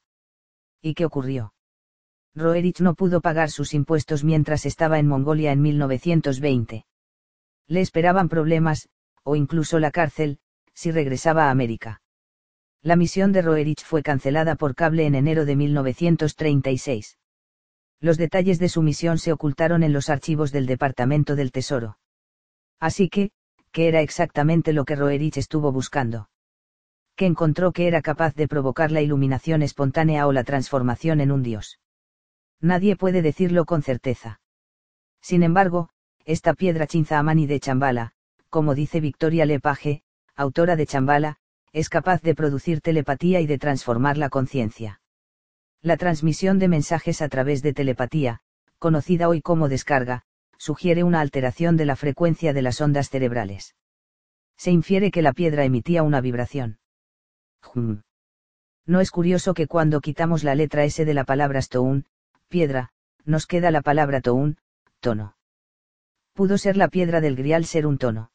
¿Y 0.81 0.95
qué 0.95 1.05
ocurrió? 1.05 1.53
Roerich 2.35 2.81
no 2.81 2.95
pudo 2.95 3.21
pagar 3.21 3.51
sus 3.51 3.75
impuestos 3.75 4.25
mientras 4.25 4.65
estaba 4.65 4.99
en 4.99 5.07
Mongolia 5.07 5.53
en 5.53 5.61
1920. 5.61 6.87
Le 7.69 7.81
esperaban 7.83 8.31
problemas, 8.31 8.89
o 9.23 9.37
incluso 9.37 9.79
la 9.81 9.91
cárcel, 9.91 10.39
si 10.73 10.91
regresaba 10.93 11.49
a 11.49 11.51
América. 11.51 12.01
La 12.81 12.97
misión 12.97 13.33
de 13.33 13.43
Roerich 13.43 13.85
fue 13.85 14.03
cancelada 14.03 14.55
por 14.57 14.75
cable 14.75 15.05
en 15.05 15.15
enero 15.15 15.45
de 15.45 15.57
1936. 15.57 17.19
Los 18.05 18.19
detalles 18.19 18.59
de 18.59 18.69
su 18.69 18.83
misión 18.83 19.17
se 19.17 19.33
ocultaron 19.33 19.83
en 19.83 19.95
los 19.95 20.11
archivos 20.11 20.53
del 20.53 20.67
Departamento 20.67 21.37
del 21.37 21.51
Tesoro. 21.51 21.97
Así 22.79 23.09
que, 23.09 23.31
¿qué 23.73 23.89
era 23.89 24.03
exactamente 24.03 24.75
lo 24.75 24.85
que 24.85 24.95
Roerich 24.95 25.39
estuvo 25.39 25.73
buscando? 25.73 26.29
Que 27.17 27.25
encontró 27.25 27.73
que 27.73 27.87
era 27.87 28.03
capaz 28.03 28.35
de 28.35 28.47
provocar 28.47 28.93
la 28.93 29.01
iluminación 29.01 29.63
espontánea 29.63 30.27
o 30.27 30.33
la 30.33 30.45
transformación 30.45 31.23
en 31.23 31.33
un 31.33 31.43
dios. 31.43 31.81
Nadie 32.61 32.95
puede 32.95 33.23
decirlo 33.23 33.65
con 33.65 33.81
certeza. 33.81 34.43
Sin 35.23 35.43
embargo, 35.43 35.89
esta 36.27 36.53
piedra 36.53 36.87
Chinzaamani 36.87 37.47
de 37.47 37.59
Chambala, 37.59 38.13
como 38.51 38.75
dice 38.75 39.01
Victoria 39.01 39.47
Lepage, 39.47 40.03
autora 40.37 40.77
de 40.77 40.85
Chambala, 40.87 41.39
es 41.73 41.89
capaz 41.89 42.21
de 42.21 42.35
producir 42.35 42.83
telepatía 42.83 43.41
y 43.41 43.47
de 43.47 43.57
transformar 43.57 44.19
la 44.19 44.29
conciencia. 44.29 45.01
La 45.85 45.99
transmisión 45.99 46.59
de 46.59 46.67
mensajes 46.67 47.21
a 47.21 47.29
través 47.29 47.61
de 47.61 47.75
telepatía, 47.75 48.41
conocida 48.79 49.29
hoy 49.29 49.43
como 49.43 49.69
descarga, 49.69 50.23
sugiere 50.57 51.05
una 51.05 51.21
alteración 51.21 51.77
de 51.77 51.85
la 51.85 51.95
frecuencia 51.95 52.55
de 52.55 52.63
las 52.63 52.81
ondas 52.81 53.11
cerebrales. 53.11 53.75
Se 54.57 54.71
infiere 54.71 55.11
que 55.11 55.21
la 55.21 55.35
piedra 55.35 55.67
emitía 55.67 56.03
una 56.03 56.23
vibración. 56.23 56.79
No 58.87 59.01
es 59.01 59.11
curioso 59.11 59.53
que 59.53 59.67
cuando 59.67 60.01
quitamos 60.01 60.43
la 60.43 60.55
letra 60.55 60.85
S 60.85 61.05
de 61.05 61.13
la 61.13 61.25
palabra 61.25 61.59
stone, 61.59 62.05
piedra, 62.49 62.89
nos 63.27 63.47
queda 63.47 63.71
la 63.71 63.83
palabra 63.83 64.23
toun, 64.23 64.57
tono. 65.01 65.37
Pudo 66.33 66.57
ser 66.57 66.79
la 66.79 66.89
piedra 66.89 67.21
del 67.21 67.37
grial 67.37 67.67
ser 67.67 67.87
un 67.87 67.99
tono. 67.99 68.31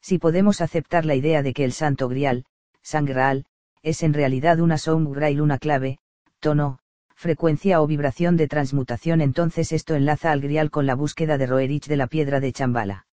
Si 0.00 0.18
podemos 0.18 0.62
aceptar 0.62 1.04
la 1.04 1.16
idea 1.16 1.42
de 1.42 1.52
que 1.52 1.64
el 1.64 1.72
santo 1.72 2.08
grial, 2.08 2.46
sangral, 2.80 3.44
es 3.82 4.02
en 4.02 4.14
realidad 4.14 4.58
una 4.58 4.78
sound 4.78 5.14
grail 5.14 5.42
una 5.42 5.58
clave, 5.58 5.98
tono, 6.42 6.80
frecuencia 7.14 7.80
o 7.80 7.86
vibración 7.86 8.36
de 8.36 8.48
transmutación 8.48 9.20
entonces 9.20 9.70
esto 9.72 9.94
enlaza 9.94 10.32
al 10.32 10.40
grial 10.40 10.70
con 10.70 10.86
la 10.86 10.96
búsqueda 10.96 11.38
de 11.38 11.46
Roerich 11.46 11.86
de 11.86 11.96
la 11.96 12.08
piedra 12.08 12.40
de 12.40 12.52
Chambala. 12.52 13.06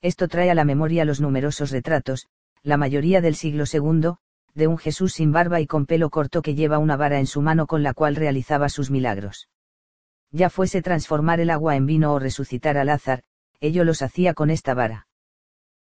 Esto 0.00 0.26
trae 0.26 0.50
a 0.50 0.54
la 0.54 0.64
memoria 0.64 1.04
los 1.04 1.20
numerosos 1.20 1.70
retratos, 1.70 2.28
la 2.62 2.78
mayoría 2.78 3.20
del 3.20 3.36
siglo 3.36 3.64
II, 3.70 4.14
de 4.54 4.66
un 4.66 4.78
Jesús 4.78 5.12
sin 5.12 5.32
barba 5.32 5.60
y 5.60 5.66
con 5.66 5.84
pelo 5.84 6.08
corto 6.08 6.40
que 6.40 6.54
lleva 6.54 6.78
una 6.78 6.96
vara 6.96 7.18
en 7.18 7.26
su 7.26 7.42
mano 7.42 7.66
con 7.66 7.82
la 7.82 7.92
cual 7.92 8.16
realizaba 8.16 8.70
sus 8.70 8.90
milagros. 8.90 9.48
Ya 10.30 10.48
fuese 10.48 10.80
transformar 10.80 11.38
el 11.40 11.50
agua 11.50 11.76
en 11.76 11.84
vino 11.84 12.14
o 12.14 12.18
resucitar 12.18 12.78
a 12.78 12.84
Lázaro, 12.84 13.22
ello 13.60 13.84
los 13.84 14.00
hacía 14.00 14.32
con 14.32 14.48
esta 14.48 14.72
vara. 14.72 15.08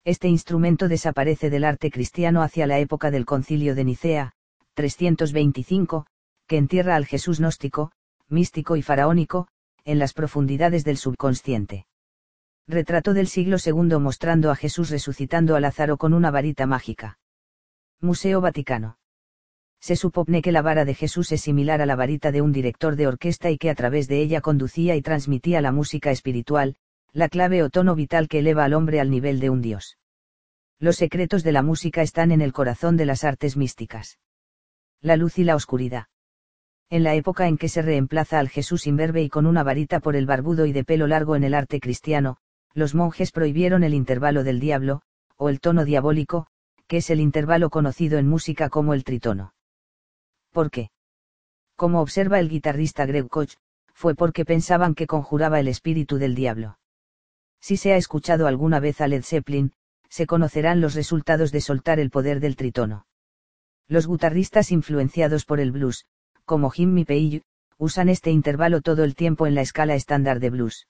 Este 0.04 0.26
instrumento 0.26 0.88
desaparece 0.88 1.50
del 1.50 1.64
arte 1.64 1.90
cristiano 1.90 2.42
hacia 2.42 2.66
la 2.66 2.78
época 2.78 3.10
del 3.10 3.26
concilio 3.26 3.74
de 3.74 3.84
Nicea, 3.84 4.32
325, 4.74 6.06
que 6.52 6.58
entierra 6.58 6.96
al 6.96 7.06
Jesús 7.06 7.38
gnóstico, 7.38 7.92
místico 8.28 8.76
y 8.76 8.82
faraónico, 8.82 9.48
en 9.86 9.98
las 9.98 10.12
profundidades 10.12 10.84
del 10.84 10.98
subconsciente. 10.98 11.86
Retrato 12.68 13.14
del 13.14 13.26
siglo 13.26 13.56
II 13.56 13.96
mostrando 13.98 14.50
a 14.50 14.54
Jesús 14.54 14.90
resucitando 14.90 15.56
a 15.56 15.60
Lázaro 15.60 15.96
con 15.96 16.12
una 16.12 16.30
varita 16.30 16.66
mágica. 16.66 17.18
Museo 18.02 18.42
Vaticano. 18.42 18.98
Se 19.80 19.96
supone 19.96 20.42
que 20.42 20.52
la 20.52 20.60
vara 20.60 20.84
de 20.84 20.94
Jesús 20.94 21.32
es 21.32 21.40
similar 21.40 21.80
a 21.80 21.86
la 21.86 21.96
varita 21.96 22.30
de 22.32 22.42
un 22.42 22.52
director 22.52 22.96
de 22.96 23.06
orquesta 23.06 23.50
y 23.50 23.56
que 23.56 23.70
a 23.70 23.74
través 23.74 24.06
de 24.06 24.20
ella 24.20 24.42
conducía 24.42 24.94
y 24.94 25.00
transmitía 25.00 25.62
la 25.62 25.72
música 25.72 26.10
espiritual, 26.10 26.76
la 27.14 27.30
clave 27.30 27.62
o 27.62 27.70
tono 27.70 27.94
vital 27.94 28.28
que 28.28 28.40
eleva 28.40 28.66
al 28.66 28.74
hombre 28.74 29.00
al 29.00 29.08
nivel 29.08 29.40
de 29.40 29.48
un 29.48 29.62
dios. 29.62 29.96
Los 30.78 30.96
secretos 30.96 31.44
de 31.44 31.52
la 31.52 31.62
música 31.62 32.02
están 32.02 32.30
en 32.30 32.42
el 32.42 32.52
corazón 32.52 32.98
de 32.98 33.06
las 33.06 33.24
artes 33.24 33.56
místicas. 33.56 34.18
La 35.00 35.16
luz 35.16 35.38
y 35.38 35.44
la 35.44 35.56
oscuridad. 35.56 36.08
En 36.92 37.04
la 37.04 37.14
época 37.14 37.48
en 37.48 37.56
que 37.56 37.70
se 37.70 37.80
reemplaza 37.80 38.38
al 38.38 38.50
Jesús 38.50 38.86
imberbe 38.86 39.22
y 39.22 39.30
con 39.30 39.46
una 39.46 39.62
varita 39.62 39.98
por 39.98 40.14
el 40.14 40.26
barbudo 40.26 40.66
y 40.66 40.72
de 40.72 40.84
pelo 40.84 41.06
largo 41.06 41.36
en 41.36 41.42
el 41.42 41.54
arte 41.54 41.80
cristiano, 41.80 42.36
los 42.74 42.94
monjes 42.94 43.32
prohibieron 43.32 43.82
el 43.82 43.94
intervalo 43.94 44.44
del 44.44 44.60
diablo, 44.60 45.00
o 45.38 45.48
el 45.48 45.58
tono 45.58 45.86
diabólico, 45.86 46.48
que 46.86 46.98
es 46.98 47.08
el 47.08 47.20
intervalo 47.20 47.70
conocido 47.70 48.18
en 48.18 48.28
música 48.28 48.68
como 48.68 48.92
el 48.92 49.04
tritono. 49.04 49.54
¿Por 50.50 50.70
qué? 50.70 50.90
Como 51.76 52.02
observa 52.02 52.38
el 52.40 52.50
guitarrista 52.50 53.06
Greg 53.06 53.26
Koch, 53.30 53.54
fue 53.94 54.14
porque 54.14 54.44
pensaban 54.44 54.94
que 54.94 55.06
conjuraba 55.06 55.60
el 55.60 55.68
espíritu 55.68 56.18
del 56.18 56.34
diablo. 56.34 56.78
Si 57.58 57.78
se 57.78 57.94
ha 57.94 57.96
escuchado 57.96 58.46
alguna 58.46 58.80
vez 58.80 59.00
a 59.00 59.08
Led 59.08 59.22
Zeppelin, 59.22 59.72
se 60.10 60.26
conocerán 60.26 60.82
los 60.82 60.94
resultados 60.94 61.52
de 61.52 61.62
soltar 61.62 61.98
el 62.00 62.10
poder 62.10 62.38
del 62.38 62.54
tritono. 62.54 63.06
Los 63.88 64.06
guitarristas 64.06 64.70
influenciados 64.70 65.46
por 65.46 65.58
el 65.58 65.72
blues, 65.72 66.04
como 66.52 66.68
Jimmy 66.68 67.06
Page, 67.06 67.40
usan 67.78 68.10
este 68.10 68.30
intervalo 68.30 68.82
todo 68.82 69.04
el 69.04 69.14
tiempo 69.14 69.46
en 69.46 69.54
la 69.54 69.62
escala 69.62 69.94
estándar 69.94 70.38
de 70.38 70.50
blues. 70.50 70.86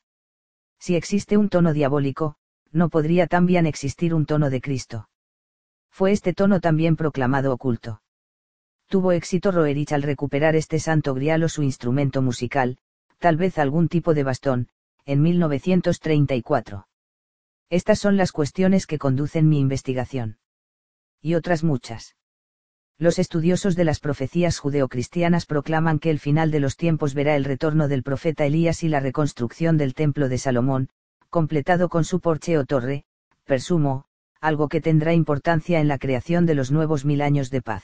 Si 0.80 0.96
existe 0.96 1.36
un 1.36 1.48
tono 1.48 1.72
diabólico, 1.72 2.34
no 2.72 2.88
podría 2.88 3.28
también 3.28 3.64
existir 3.66 4.12
un 4.12 4.26
tono 4.26 4.50
de 4.50 4.60
Cristo. 4.60 5.08
Fue 5.88 6.10
este 6.10 6.34
tono 6.34 6.58
también 6.58 6.96
proclamado 6.96 7.52
oculto. 7.52 8.02
Tuvo 8.88 9.12
éxito 9.12 9.52
Roerich 9.52 9.92
al 9.92 10.02
recuperar 10.02 10.56
este 10.56 10.80
santo 10.80 11.14
grial 11.14 11.44
o 11.44 11.48
su 11.48 11.62
instrumento 11.62 12.22
musical, 12.22 12.78
tal 13.20 13.36
vez 13.36 13.56
algún 13.56 13.86
tipo 13.86 14.14
de 14.14 14.24
bastón, 14.24 14.68
en 15.04 15.22
1934. 15.22 16.88
Estas 17.70 18.00
son 18.00 18.16
las 18.16 18.32
cuestiones 18.32 18.88
que 18.88 18.98
conducen 18.98 19.48
mi 19.48 19.60
investigación. 19.60 20.38
Y 21.20 21.36
otras 21.36 21.62
muchas. 21.62 22.16
Los 23.02 23.18
estudiosos 23.18 23.74
de 23.74 23.83
las 23.83 23.99
profecías 23.99 24.60
judeocristianas 24.60 25.44
proclaman 25.44 25.99
que 25.99 26.08
el 26.08 26.20
final 26.20 26.52
de 26.52 26.60
los 26.60 26.76
tiempos 26.76 27.15
verá 27.15 27.35
el 27.35 27.44
retorno 27.44 27.88
del 27.88 28.04
profeta 28.04 28.47
Elías 28.47 28.85
y 28.85 28.88
la 28.88 29.01
reconstrucción 29.01 29.76
del 29.76 29.92
templo 29.92 30.28
de 30.28 30.38
Salomón, 30.38 30.88
completado 31.28 31.88
con 31.88 32.04
su 32.04 32.20
porche 32.20 32.56
o 32.58 32.65
torre, 32.65 33.02
persumo, 33.44 34.04
algo 34.40 34.68
que 34.68 34.81
tendrá 34.81 35.15
importancia 35.15 35.81
en 35.81 35.88
la 35.88 35.99
creación 35.99 36.47
de 36.47 36.54
los 36.54 36.70
nuevos 36.70 37.04
mil 37.04 37.22
años 37.22 37.51
de 37.51 37.60
paz. 37.60 37.83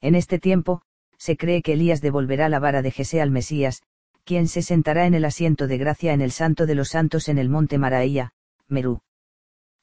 En 0.00 0.14
este 0.14 0.38
tiempo, 0.38 0.80
se 1.18 1.36
cree 1.36 1.60
que 1.60 1.74
Elías 1.74 2.00
devolverá 2.00 2.48
la 2.48 2.60
vara 2.60 2.80
de 2.80 2.92
Jesé 2.92 3.20
al 3.20 3.30
Mesías, 3.30 3.82
quien 4.24 4.48
se 4.48 4.62
sentará 4.62 5.04
en 5.04 5.12
el 5.12 5.26
asiento 5.26 5.66
de 5.66 5.76
gracia 5.76 6.14
en 6.14 6.22
el 6.22 6.30
Santo 6.30 6.64
de 6.64 6.74
los 6.74 6.88
Santos 6.88 7.28
en 7.28 7.36
el 7.36 7.50
monte 7.50 7.76
Maraía, 7.76 8.32
Merú. 8.68 9.02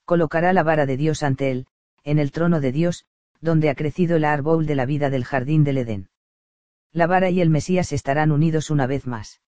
Colocará 0.03 0.51
la 0.51 0.63
vara 0.63 0.87
de 0.87 0.97
Dios 0.97 1.21
ante 1.21 1.51
él, 1.51 1.67
en 2.03 2.17
el 2.17 2.31
trono 2.31 2.59
de 2.59 2.71
Dios, 2.71 3.05
donde 3.41 3.69
ha 3.69 3.75
crecido 3.75 4.15
el 4.15 4.25
árbol 4.25 4.65
de 4.65 4.75
la 4.75 4.85
vida 4.85 5.09
del 5.09 5.25
jardín 5.25 5.63
del 5.63 5.79
Edén. 5.79 6.09
La 6.93 7.07
vara 7.07 7.29
y 7.29 7.41
el 7.41 7.49
Mesías 7.49 7.91
estarán 7.91 8.31
unidos 8.31 8.69
una 8.69 8.87
vez 8.87 9.07
más. 9.07 9.41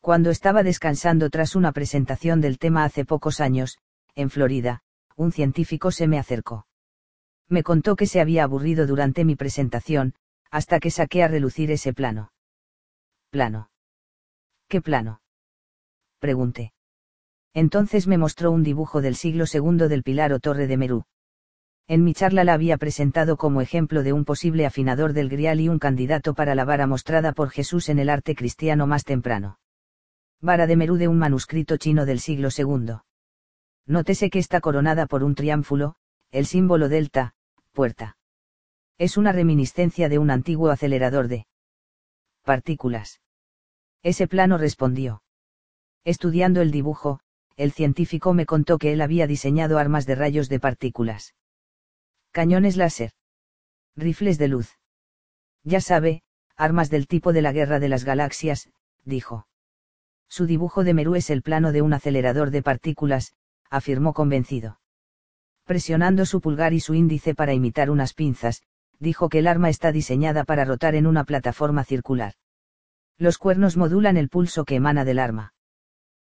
Cuando 0.00 0.30
estaba 0.30 0.62
descansando 0.62 1.30
tras 1.30 1.56
una 1.56 1.72
presentación 1.72 2.40
del 2.40 2.58
tema 2.58 2.84
hace 2.84 3.04
pocos 3.04 3.40
años, 3.40 3.78
en 4.14 4.30
Florida, 4.30 4.82
un 5.16 5.32
científico 5.32 5.90
se 5.90 6.06
me 6.06 6.18
acercó. 6.18 6.66
Me 7.48 7.62
contó 7.62 7.96
que 7.96 8.06
se 8.06 8.20
había 8.20 8.44
aburrido 8.44 8.86
durante 8.86 9.24
mi 9.24 9.36
presentación, 9.36 10.14
hasta 10.50 10.78
que 10.78 10.90
saqué 10.90 11.22
a 11.22 11.28
relucir 11.28 11.70
ese 11.70 11.92
plano. 11.92 12.32
¿Plano? 13.30 13.70
¿Qué 14.68 14.80
plano? 14.80 15.22
Pregunté. 16.18 16.72
Entonces 17.54 18.06
me 18.06 18.18
mostró 18.18 18.50
un 18.50 18.62
dibujo 18.62 19.00
del 19.00 19.16
siglo 19.16 19.44
II 19.52 19.88
del 19.88 20.02
pilar 20.02 20.32
o 20.32 20.40
torre 20.40 20.66
de 20.66 20.76
Merú. 20.76 21.04
En 21.88 22.02
mi 22.02 22.14
charla 22.14 22.42
la 22.42 22.54
había 22.54 22.78
presentado 22.78 23.36
como 23.36 23.60
ejemplo 23.60 24.02
de 24.02 24.12
un 24.12 24.24
posible 24.24 24.66
afinador 24.66 25.12
del 25.12 25.28
grial 25.28 25.60
y 25.60 25.68
un 25.68 25.78
candidato 25.78 26.34
para 26.34 26.56
la 26.56 26.64
vara 26.64 26.88
mostrada 26.88 27.32
por 27.32 27.50
Jesús 27.50 27.88
en 27.88 28.00
el 28.00 28.10
arte 28.10 28.34
cristiano 28.34 28.88
más 28.88 29.04
temprano. 29.04 29.60
Vara 30.40 30.66
de 30.66 30.76
Merú 30.76 30.96
de 30.96 31.06
un 31.06 31.18
manuscrito 31.18 31.76
chino 31.76 32.04
del 32.04 32.18
siglo 32.18 32.48
II. 32.56 32.96
Nótese 33.86 34.30
que 34.30 34.40
está 34.40 34.60
coronada 34.60 35.06
por 35.06 35.22
un 35.22 35.36
triánfulo, 35.36 35.94
el 36.32 36.46
símbolo 36.46 36.88
delta, 36.88 37.34
puerta. 37.72 38.16
Es 38.98 39.16
una 39.16 39.30
reminiscencia 39.30 40.08
de 40.08 40.18
un 40.18 40.30
antiguo 40.30 40.70
acelerador 40.70 41.28
de 41.28 41.46
partículas. 42.42 43.20
Ese 44.02 44.26
plano 44.26 44.58
respondió. 44.58 45.22
Estudiando 46.04 46.62
el 46.62 46.72
dibujo, 46.72 47.20
el 47.56 47.70
científico 47.70 48.34
me 48.34 48.44
contó 48.44 48.76
que 48.78 48.92
él 48.92 49.00
había 49.00 49.28
diseñado 49.28 49.78
armas 49.78 50.04
de 50.04 50.16
rayos 50.16 50.48
de 50.48 50.58
partículas. 50.58 51.34
Cañones 52.36 52.76
láser. 52.76 53.12
Rifles 53.96 54.36
de 54.36 54.48
luz. 54.48 54.78
Ya 55.64 55.80
sabe, 55.80 56.20
armas 56.54 56.90
del 56.90 57.06
tipo 57.06 57.32
de 57.32 57.40
la 57.40 57.50
guerra 57.50 57.80
de 57.80 57.88
las 57.88 58.04
galaxias, 58.04 58.68
dijo. 59.06 59.48
Su 60.28 60.44
dibujo 60.44 60.84
de 60.84 60.92
Merú 60.92 61.14
es 61.14 61.30
el 61.30 61.40
plano 61.40 61.72
de 61.72 61.80
un 61.80 61.94
acelerador 61.94 62.50
de 62.50 62.62
partículas, 62.62 63.32
afirmó 63.70 64.12
convencido. 64.12 64.80
Presionando 65.64 66.26
su 66.26 66.42
pulgar 66.42 66.74
y 66.74 66.80
su 66.80 66.92
índice 66.92 67.34
para 67.34 67.54
imitar 67.54 67.88
unas 67.88 68.12
pinzas, 68.12 68.62
dijo 68.98 69.30
que 69.30 69.38
el 69.38 69.46
arma 69.46 69.70
está 69.70 69.90
diseñada 69.90 70.44
para 70.44 70.66
rotar 70.66 70.94
en 70.94 71.06
una 71.06 71.24
plataforma 71.24 71.84
circular. 71.84 72.34
Los 73.16 73.38
cuernos 73.38 73.78
modulan 73.78 74.18
el 74.18 74.28
pulso 74.28 74.66
que 74.66 74.74
emana 74.74 75.06
del 75.06 75.20
arma. 75.20 75.54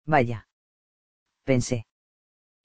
Vaya. 0.05 0.47
Pensé. 1.43 1.85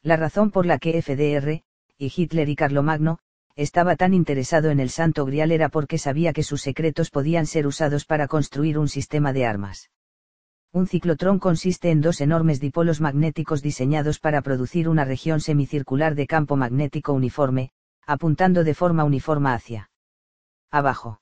La 0.01 0.17
razón 0.17 0.53
por 0.53 0.65
la 0.65 0.79
que 0.79 1.03
FDR, 1.03 1.65
y 1.99 2.13
Hitler 2.17 2.49
y 2.49 2.55
Carlomagno, 2.55 3.19
estaba 3.57 3.97
tan 3.97 4.15
interesado 4.15 4.71
en 4.71 4.81
el 4.81 4.91
Santo 4.91 5.25
Grial 5.27 5.53
era 5.53 5.69
porque 5.69 5.99
sabía 5.99 6.33
que 6.33 6.43
sus 6.43 6.63
secretos 6.63 7.11
podían 7.11 7.47
ser 7.47 7.67
usados 7.67 8.05
para 8.05 8.29
construir 8.29 8.79
un 8.79 8.89
sistema 8.89 9.33
de 9.33 9.47
armas. 9.47 9.91
Un 10.73 10.87
ciclotrón 10.87 11.39
consiste 11.39 11.91
en 11.91 12.01
dos 12.01 12.23
enormes 12.23 12.59
dipolos 12.59 13.01
magnéticos 13.01 13.61
diseñados 13.61 14.19
para 14.19 14.41
producir 14.41 14.89
una 14.89 15.05
región 15.05 15.41
semicircular 15.41 16.15
de 16.15 16.27
campo 16.27 16.57
magnético 16.57 17.13
uniforme, 17.13 17.73
apuntando 18.07 18.65
de 18.65 18.75
forma 18.75 19.05
uniforme 19.05 19.51
hacia 19.51 19.91
abajo. 20.71 21.21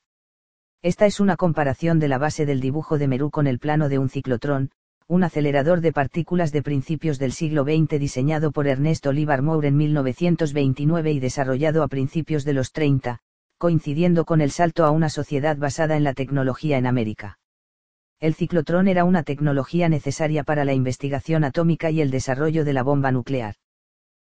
Esta 0.81 1.05
es 1.05 1.19
una 1.19 1.35
comparación 1.35 1.99
de 1.99 2.07
la 2.07 2.17
base 2.17 2.45
del 2.45 2.61
dibujo 2.61 2.97
de 2.97 3.07
Merú 3.07 3.29
con 3.29 3.45
el 3.45 3.59
plano 3.59 3.89
de 3.89 3.99
un 3.99 4.09
ciclotrón, 4.09 4.71
un 5.11 5.25
acelerador 5.25 5.81
de 5.81 5.91
partículas 5.91 6.53
de 6.53 6.63
principios 6.63 7.19
del 7.19 7.33
siglo 7.33 7.65
XX 7.65 7.99
diseñado 7.99 8.53
por 8.53 8.65
Ernest 8.65 9.05
Oliver 9.07 9.41
Moore 9.41 9.67
en 9.67 9.75
1929 9.75 11.11
y 11.11 11.19
desarrollado 11.19 11.83
a 11.83 11.89
principios 11.89 12.45
de 12.45 12.53
los 12.53 12.71
30, 12.71 13.19
coincidiendo 13.57 14.23
con 14.23 14.39
el 14.39 14.51
salto 14.51 14.85
a 14.85 14.91
una 14.91 15.09
sociedad 15.09 15.57
basada 15.57 15.97
en 15.97 16.05
la 16.05 16.13
tecnología 16.13 16.77
en 16.77 16.87
América. 16.87 17.39
El 18.21 18.35
ciclotrón 18.35 18.87
era 18.87 19.03
una 19.03 19.23
tecnología 19.23 19.89
necesaria 19.89 20.45
para 20.45 20.63
la 20.63 20.71
investigación 20.71 21.43
atómica 21.43 21.91
y 21.91 21.99
el 21.99 22.09
desarrollo 22.09 22.63
de 22.63 22.71
la 22.71 22.83
bomba 22.83 23.11
nuclear. 23.11 23.55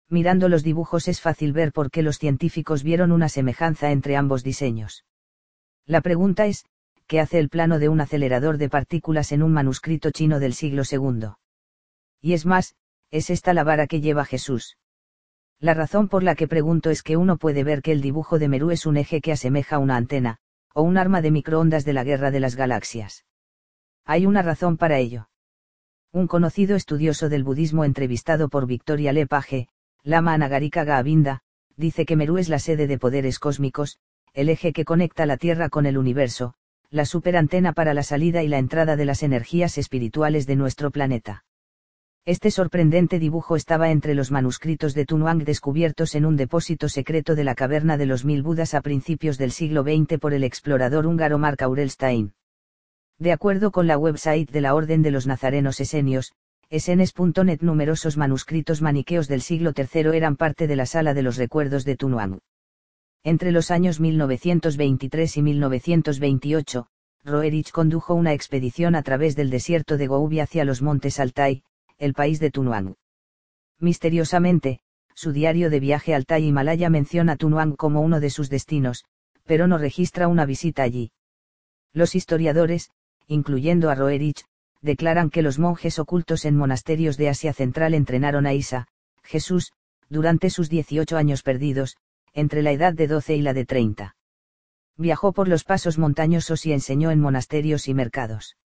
Mirando 0.07 0.47
los 0.47 0.63
dibujos 0.63 1.09
es 1.09 1.19
fácil 1.19 1.51
ver 1.51 1.73
por 1.73 1.91
qué 1.91 2.03
los 2.03 2.19
científicos 2.19 2.83
vieron 2.83 3.11
una 3.11 3.27
semejanza 3.27 3.91
entre 3.91 4.15
ambos 4.15 4.45
diseños. 4.45 5.03
La 5.85 5.99
pregunta 5.99 6.45
es, 6.45 6.63
¿qué 7.09 7.19
hace 7.19 7.39
el 7.39 7.49
plano 7.49 7.79
de 7.79 7.89
un 7.89 8.01
acelerador 8.01 8.59
de 8.59 8.69
partículas 8.69 9.31
en 9.31 9.41
un 9.41 9.51
manuscrito 9.51 10.11
chino 10.11 10.39
del 10.39 10.53
siglo 10.53 10.83
II? 10.89 11.29
Y 12.21 12.33
es 12.33 12.45
más, 12.45 12.75
es 13.09 13.31
esta 13.31 13.55
la 13.55 13.63
vara 13.63 13.87
que 13.87 13.99
lleva 13.99 14.25
Jesús. 14.25 14.77
La 15.59 15.73
razón 15.73 16.07
por 16.07 16.21
la 16.21 16.35
que 16.35 16.47
pregunto 16.47 16.91
es 16.91 17.01
que 17.01 17.17
uno 17.17 17.37
puede 17.37 17.63
ver 17.63 17.81
que 17.81 17.93
el 17.93 18.01
dibujo 18.01 18.37
de 18.37 18.47
Merú 18.47 18.69
es 18.69 18.85
un 18.85 18.95
eje 18.95 19.21
que 19.21 19.31
asemeja 19.31 19.79
una 19.79 19.95
antena, 19.95 20.37
o 20.75 20.83
un 20.83 20.99
arma 20.99 21.23
de 21.23 21.31
microondas 21.31 21.83
de 21.83 21.93
la 21.93 22.03
guerra 22.03 22.29
de 22.29 22.41
las 22.41 22.55
galaxias. 22.55 23.25
Hay 24.05 24.27
una 24.27 24.43
razón 24.43 24.77
para 24.77 24.99
ello. 24.99 25.29
Un 26.11 26.27
conocido 26.27 26.75
estudioso 26.75 27.27
del 27.27 27.43
budismo 27.43 27.85
entrevistado 27.85 28.49
por 28.49 28.67
Victoria 28.67 29.13
Lepage, 29.13 29.67
Lama 30.03 30.33
Anagarika 30.33 30.83
Gavinda, 30.83 31.41
dice 31.75 32.05
que 32.05 32.15
Merú 32.15 32.37
es 32.37 32.49
la 32.49 32.59
sede 32.59 32.85
de 32.85 32.99
poderes 32.99 33.39
cósmicos, 33.39 33.97
el 34.33 34.49
eje 34.49 34.73
que 34.73 34.85
conecta 34.85 35.25
la 35.25 35.37
Tierra 35.37 35.69
con 35.69 35.87
el 35.87 35.97
universo, 35.97 36.53
la 36.91 37.05
superantena 37.05 37.73
para 37.73 37.93
la 37.93 38.01
salida 38.01 38.41
y 38.41 38.47
la 38.47 38.57
entrada 38.57 38.95
de 38.95 39.05
las 39.05 39.21
energías 39.21 39.77
espirituales 39.77 40.47
de 40.47 40.55
nuestro 40.55 40.89
planeta. 40.89 41.43
Este 42.25 42.51
sorprendente 42.51 43.19
dibujo 43.19 43.55
estaba 43.55 43.91
entre 43.91 44.13
los 44.13 44.31
manuscritos 44.31 44.93
de 44.93 45.05
Tunhuang 45.05 45.43
descubiertos 45.43 46.15
en 46.15 46.25
un 46.25 46.35
depósito 46.35 46.89
secreto 46.89 47.35
de 47.35 47.43
la 47.43 47.55
caverna 47.55 47.97
de 47.97 48.05
los 48.05 48.25
mil 48.25 48.43
Budas 48.43 48.73
a 48.73 48.81
principios 48.81 49.37
del 49.37 49.51
siglo 49.51 49.83
XX 49.83 50.19
por 50.19 50.33
el 50.33 50.43
explorador 50.43 51.05
húngaro 51.05 51.37
Mark 51.37 51.61
Aurelstein. 51.63 52.33
De 53.19 53.31
acuerdo 53.31 53.71
con 53.71 53.85
la 53.85 53.97
website 53.97 54.49
de 54.49 54.61
la 54.61 54.73
Orden 54.73 55.01
de 55.01 55.11
los 55.11 55.27
Nazarenos 55.27 55.79
Esenios, 55.79 56.33
esenes.net 56.69 57.61
numerosos 57.61 58.17
manuscritos 58.17 58.81
maniqueos 58.81 59.27
del 59.27 59.41
siglo 59.41 59.73
III 59.75 60.15
eran 60.15 60.35
parte 60.35 60.67
de 60.67 60.75
la 60.75 60.85
sala 60.85 61.13
de 61.13 61.23
los 61.23 61.37
recuerdos 61.37 61.85
de 61.85 61.95
Tunhuang. 61.95 62.39
Entre 63.23 63.51
los 63.51 63.69
años 63.69 63.99
1923 63.99 65.37
y 65.37 65.41
1928, 65.41 66.87
Roerich 67.25 67.71
condujo 67.71 68.13
una 68.13 68.33
expedición 68.33 68.95
a 68.95 69.03
través 69.03 69.35
del 69.35 69.49
desierto 69.49 69.97
de 69.97 70.07
Gobi 70.07 70.39
hacia 70.39 70.63
los 70.63 70.81
montes 70.81 71.19
Altai, 71.19 71.63
el 71.97 72.13
país 72.13 72.39
de 72.39 72.49
Tunhuang. 72.49 72.95
Misteriosamente, 73.77 74.79
su 75.13 75.33
diario 75.33 75.69
de 75.69 75.81
viaje 75.81 76.15
Altai 76.15 76.45
Himalaya 76.45 76.89
menciona 76.89 77.35
Tunhuang 77.35 77.75
como 77.75 77.99
uno 77.99 78.21
de 78.21 78.29
sus 78.29 78.49
destinos, 78.49 79.03
pero 79.45 79.67
no 79.67 79.77
registra 79.77 80.29
una 80.29 80.45
visita 80.45 80.83
allí. 80.83 81.11
Los 81.91 82.15
historiadores, 82.15 82.91
incluyendo 83.27 83.89
a 83.89 83.95
Roerich, 83.95 84.45
declaran 84.81 85.29
que 85.29 85.41
los 85.41 85.59
monjes 85.59 85.99
ocultos 85.99 86.45
en 86.45 86.55
monasterios 86.55 87.17
de 87.17 87.27
Asia 87.27 87.51
Central 87.51 87.95
entrenaron 87.95 88.45
a 88.45 88.53
Isa, 88.53 88.87
Jesús, 89.23 89.73
durante 90.07 90.49
sus 90.49 90.69
18 90.69 91.17
años 91.17 91.43
perdidos, 91.43 91.97
entre 92.39 92.61
la 92.61 92.71
edad 92.71 92.93
de 92.93 93.07
12 93.07 93.35
y 93.35 93.41
la 93.41 93.53
de 93.53 93.65
30. 93.65 94.15
Viajó 94.97 95.31
por 95.31 95.47
los 95.47 95.63
pasos 95.63 95.97
montañosos 95.97 96.65
y 96.65 96.73
enseñó 96.73 97.11
en 97.11 97.19
monasterios 97.19 97.87
y 97.87 97.93
mercados. 97.93 98.57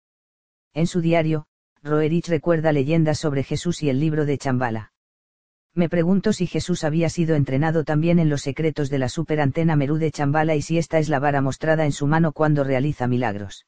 En 0.73 0.87
su 0.87 1.01
diario, 1.01 1.47
Roerich 1.83 2.28
recuerda 2.28 2.73
leyendas 2.73 3.19
sobre 3.19 3.44
Jesús 3.44 3.83
y 3.83 3.90
el 3.90 4.01
libro 4.01 4.24
de 4.24 4.39
Chambala. 4.39 4.92
Me 5.74 5.89
pregunto 5.89 6.33
si 6.33 6.47
Jesús 6.47 6.85
había 6.85 7.08
sido 7.08 7.35
entrenado 7.35 7.85
también 7.85 8.19
en 8.19 8.28
los 8.28 8.42
secretos 8.42 8.90
de 8.90 8.99
la 8.99 9.08
superantena 9.08 9.76
Merú 9.76 9.99
de 9.99 10.10
Chambala 10.12 10.55
y 10.55 10.62
si 10.62 10.78
esta 10.78 10.99
es 10.99 11.08
la 11.08 11.19
vara 11.19 11.40
mostrada 11.40 11.85
en 11.85 11.92
su 11.92 12.07
mano 12.07 12.33
cuando 12.33 12.65
realiza 12.65 13.07
milagros. 13.08 13.67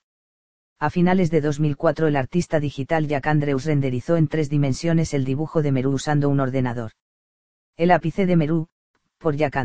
A 0.78 0.90
finales 0.90 1.30
de 1.30 1.40
2004 1.40 2.06
el 2.06 2.16
artista 2.16 2.60
digital 2.60 3.08
Jack 3.08 3.26
Andrews 3.26 3.64
renderizó 3.64 4.16
en 4.16 4.28
tres 4.28 4.50
dimensiones 4.50 5.14
el 5.14 5.24
dibujo 5.24 5.62
de 5.62 5.72
Merú 5.72 5.92
usando 5.92 6.28
un 6.28 6.38
ordenador. 6.38 6.92
El 7.76 7.90
ápice 7.90 8.26
de 8.26 8.36
Merú, 8.36 8.68
por 9.18 9.36
Jack. 9.36 9.56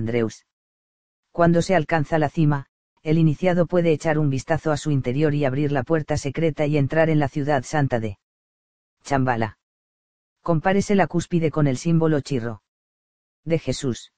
Cuando 1.32 1.62
se 1.62 1.76
alcanza 1.76 2.20
la 2.20 2.30
cima, 2.30 2.68
el 3.04 3.18
iniciado 3.18 3.66
puede 3.66 3.92
echar 3.92 4.20
un 4.20 4.30
vistazo 4.30 4.72
a 4.72 4.78
su 4.78 4.92
interior 4.92 5.34
y 5.34 5.46
abrir 5.46 5.72
la 5.72 5.84
puerta 5.84 6.18
secreta 6.18 6.66
y 6.66 6.78
entrar 6.78 7.10
en 7.10 7.20
la 7.20 7.28
ciudad 7.28 7.64
santa 7.64 8.00
de 8.00 8.18
Chambala. 9.04 9.58
Compárese 10.42 10.96
la 10.96 11.08
cúspide 11.08 11.52
con 11.52 11.68
el 11.68 11.78
símbolo 11.78 12.22
chirro. 12.22 12.62
De 13.44 13.60
Jesús. 13.60 14.12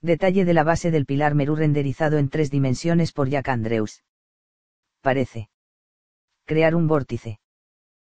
Detalle 0.00 0.44
de 0.44 0.54
la 0.54 0.62
base 0.62 0.90
del 0.90 1.06
pilar 1.06 1.34
Merú 1.34 1.56
renderizado 1.56 2.18
en 2.18 2.28
tres 2.28 2.50
dimensiones 2.50 3.12
por 3.12 3.28
Jack 3.28 3.48
Andrews. 3.48 4.04
Parece. 5.00 5.50
Crear 6.44 6.74
un 6.74 6.86
vórtice. 6.86 7.40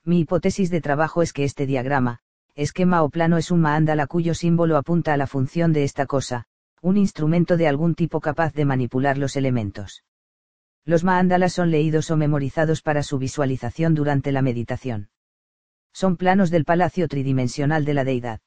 Mi 0.05 0.21
hipótesis 0.21 0.71
de 0.71 0.81
trabajo 0.81 1.23
es 1.23 1.33
que 1.33 1.45
este 1.45 1.67
diagrama, 1.67 2.21
esquema 2.63 3.03
o 3.03 3.09
plano 3.09 3.39
es 3.39 3.51
un 3.51 3.63
maándala 3.63 4.07
cuyo 4.07 4.35
símbolo 4.35 4.77
apunta 4.77 5.15
a 5.15 5.17
la 5.17 5.27
función 5.27 5.73
de 5.73 5.83
esta 5.83 6.05
cosa, 6.05 6.45
un 6.83 6.99
instrumento 6.99 7.57
de 7.57 7.67
algún 7.67 7.95
tipo 7.95 8.21
capaz 8.21 8.53
de 8.53 8.67
manipular 8.67 9.17
los 9.17 9.37
elementos. 9.37 10.05
Los 10.85 11.03
maándalas 11.03 11.55
son 11.55 11.71
leídos 11.71 12.11
o 12.11 12.19
memorizados 12.19 12.83
para 12.83 13.03
su 13.03 13.17
visualización 13.17 13.95
durante 13.95 14.31
la 14.31 14.43
meditación. 14.43 15.09
Son 15.95 16.19
planos 16.19 16.51
del 16.51 16.67
palacio 16.67 17.09
tridimensional 17.09 17.87
de 17.87 17.95
la 17.95 18.05
deidad. 18.05 18.41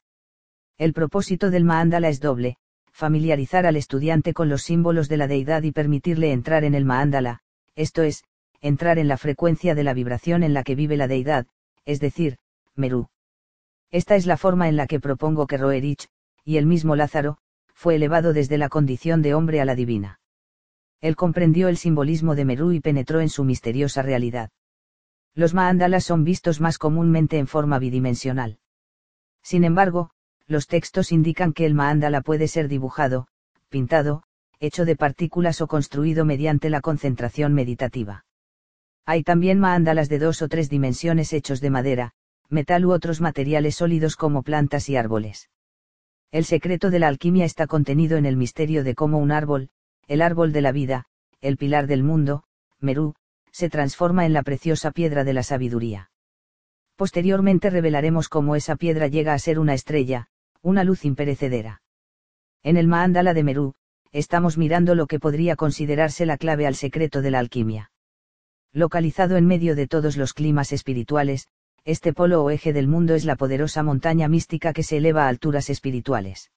El 0.77 0.93
propósito 0.93 1.49
del 1.49 1.63
maándala 1.63 2.09
es 2.09 2.19
doble, 2.19 2.57
familiarizar 2.91 3.65
al 3.65 3.77
estudiante 3.77 4.33
con 4.35 4.47
los 4.47 4.61
símbolos 4.61 5.09
de 5.09 5.17
la 5.17 5.27
deidad 5.27 5.63
y 5.63 5.71
permitirle 5.71 6.31
entrar 6.31 6.65
en 6.65 6.75
el 6.75 6.85
maándala, 6.85 7.39
esto 7.75 8.03
es, 8.03 8.23
entrar 8.61 8.99
en 8.99 9.07
la 9.07 9.17
frecuencia 9.17 9.73
de 9.73 9.83
la 9.83 9.95
vibración 9.95 10.43
en 10.43 10.53
la 10.53 10.63
que 10.63 10.75
vive 10.75 10.97
la 10.97 11.07
deidad, 11.07 11.47
es 11.85 11.99
decir, 11.99 12.37
Merú. 12.75 13.07
Esta 13.93 14.15
es 14.15 14.25
la 14.25 14.37
forma 14.37 14.67
en 14.67 14.75
la 14.75 14.87
que 14.87 14.99
propongo 14.99 15.45
que 15.45 15.55
Roerich, 15.55 16.07
y 16.43 16.57
el 16.57 16.65
mismo 16.65 16.95
Lázaro, 16.95 17.37
fue 17.75 17.93
elevado 17.93 18.33
desde 18.33 18.57
la 18.57 18.67
condición 18.67 19.21
de 19.21 19.35
hombre 19.35 19.61
a 19.61 19.65
la 19.65 19.75
divina. 19.75 20.19
Él 20.99 21.15
comprendió 21.15 21.67
el 21.67 21.77
simbolismo 21.77 22.33
de 22.33 22.43
Merú 22.43 22.71
y 22.71 22.79
penetró 22.79 23.21
en 23.21 23.29
su 23.29 23.43
misteriosa 23.43 24.01
realidad. 24.01 24.49
Los 25.35 25.53
maándalas 25.53 26.05
son 26.05 26.23
vistos 26.23 26.59
más 26.59 26.79
comúnmente 26.79 27.37
en 27.37 27.45
forma 27.45 27.77
bidimensional. 27.77 28.57
Sin 29.43 29.63
embargo, 29.63 30.09
los 30.47 30.65
textos 30.65 31.11
indican 31.11 31.53
que 31.53 31.67
el 31.67 31.75
maándala 31.75 32.21
puede 32.21 32.47
ser 32.47 32.69
dibujado, 32.69 33.27
pintado, 33.69 34.23
hecho 34.59 34.85
de 34.85 34.95
partículas 34.95 35.61
o 35.61 35.67
construido 35.67 36.25
mediante 36.25 36.71
la 36.71 36.81
concentración 36.81 37.53
meditativa. 37.53 38.25
Hay 39.05 39.21
también 39.21 39.59
maándalas 39.59 40.09
de 40.09 40.17
dos 40.17 40.41
o 40.41 40.47
tres 40.47 40.67
dimensiones 40.67 41.31
hechos 41.31 41.61
de 41.61 41.69
madera, 41.69 42.13
metal 42.49 42.85
u 42.85 42.91
otros 42.91 43.21
materiales 43.21 43.75
sólidos 43.75 44.15
como 44.15 44.43
plantas 44.43 44.89
y 44.89 44.95
árboles. 44.95 45.49
El 46.31 46.45
secreto 46.45 46.89
de 46.89 46.99
la 46.99 47.07
alquimia 47.07 47.45
está 47.45 47.67
contenido 47.67 48.17
en 48.17 48.25
el 48.25 48.37
misterio 48.37 48.83
de 48.83 48.95
cómo 48.95 49.19
un 49.19 49.31
árbol, 49.31 49.69
el 50.07 50.21
árbol 50.21 50.51
de 50.51 50.61
la 50.61 50.71
vida, 50.71 51.05
el 51.41 51.57
pilar 51.57 51.87
del 51.87 52.03
mundo, 52.03 52.43
Merú, 52.79 53.15
se 53.51 53.69
transforma 53.69 54.25
en 54.25 54.33
la 54.33 54.43
preciosa 54.43 54.91
piedra 54.91 55.23
de 55.23 55.33
la 55.33 55.43
sabiduría. 55.43 56.09
Posteriormente 56.95 57.69
revelaremos 57.69 58.29
cómo 58.29 58.55
esa 58.55 58.75
piedra 58.75 59.07
llega 59.07 59.33
a 59.33 59.39
ser 59.39 59.59
una 59.59 59.73
estrella, 59.73 60.27
una 60.61 60.83
luz 60.83 61.05
imperecedera. 61.05 61.81
En 62.63 62.77
el 62.77 62.87
Maándala 62.87 63.33
de 63.33 63.43
Merú, 63.43 63.75
estamos 64.11 64.57
mirando 64.57 64.95
lo 64.95 65.07
que 65.07 65.19
podría 65.19 65.55
considerarse 65.55 66.25
la 66.25 66.37
clave 66.37 66.65
al 66.65 66.75
secreto 66.75 67.21
de 67.21 67.31
la 67.31 67.39
alquimia. 67.39 67.91
Localizado 68.71 69.37
en 69.37 69.45
medio 69.45 69.75
de 69.75 69.87
todos 69.87 70.17
los 70.17 70.33
climas 70.33 70.71
espirituales, 70.71 71.47
este 71.85 72.13
polo 72.13 72.43
o 72.43 72.49
eje 72.49 72.71
del 72.71 72.87
mundo 72.87 73.13
es 73.13 73.25
la 73.25 73.35
poderosa 73.35 73.83
montaña 73.83 74.27
mística 74.27 74.73
que 74.73 74.83
se 74.83 74.97
eleva 74.97 75.25
a 75.25 75.27
alturas 75.27 75.69
espirituales. 75.69 76.51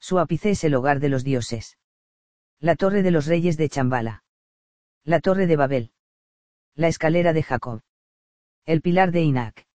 Su 0.00 0.18
ápice 0.18 0.50
es 0.50 0.64
el 0.64 0.74
hogar 0.74 0.98
de 0.98 1.08
los 1.08 1.24
dioses. 1.24 1.78
La 2.58 2.74
torre 2.74 3.02
de 3.02 3.10
los 3.10 3.26
reyes 3.26 3.56
de 3.56 3.68
Chambala. 3.68 4.24
La 5.04 5.20
torre 5.20 5.46
de 5.46 5.56
Babel. 5.56 5.92
La 6.74 6.88
escalera 6.88 7.32
de 7.32 7.42
Jacob. 7.42 7.82
El 8.66 8.80
pilar 8.80 9.12
de 9.12 9.22
Inac. 9.22 9.66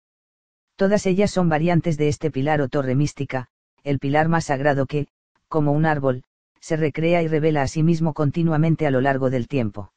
Todas 0.77 1.07
ellas 1.07 1.31
son 1.31 1.49
variantes 1.49 1.97
de 1.97 2.09
este 2.09 2.31
pilar 2.31 2.61
o 2.61 2.69
torre 2.69 2.95
mística, 2.95 3.49
el 3.85 3.99
pilar 3.99 4.29
más 4.29 4.47
sagrado 4.47 4.87
que, 4.87 5.07
como 5.49 5.73
un 5.73 5.87
árbol, 5.87 6.25
se 6.61 6.77
recrea 6.77 7.23
y 7.23 7.29
revela 7.29 7.63
a 7.63 7.69
sí 7.69 7.83
mismo 7.83 8.13
continuamente 8.13 8.87
a 8.87 8.91
lo 8.91 9.01
largo 9.01 9.31
del 9.31 9.47
tiempo. 9.47 9.93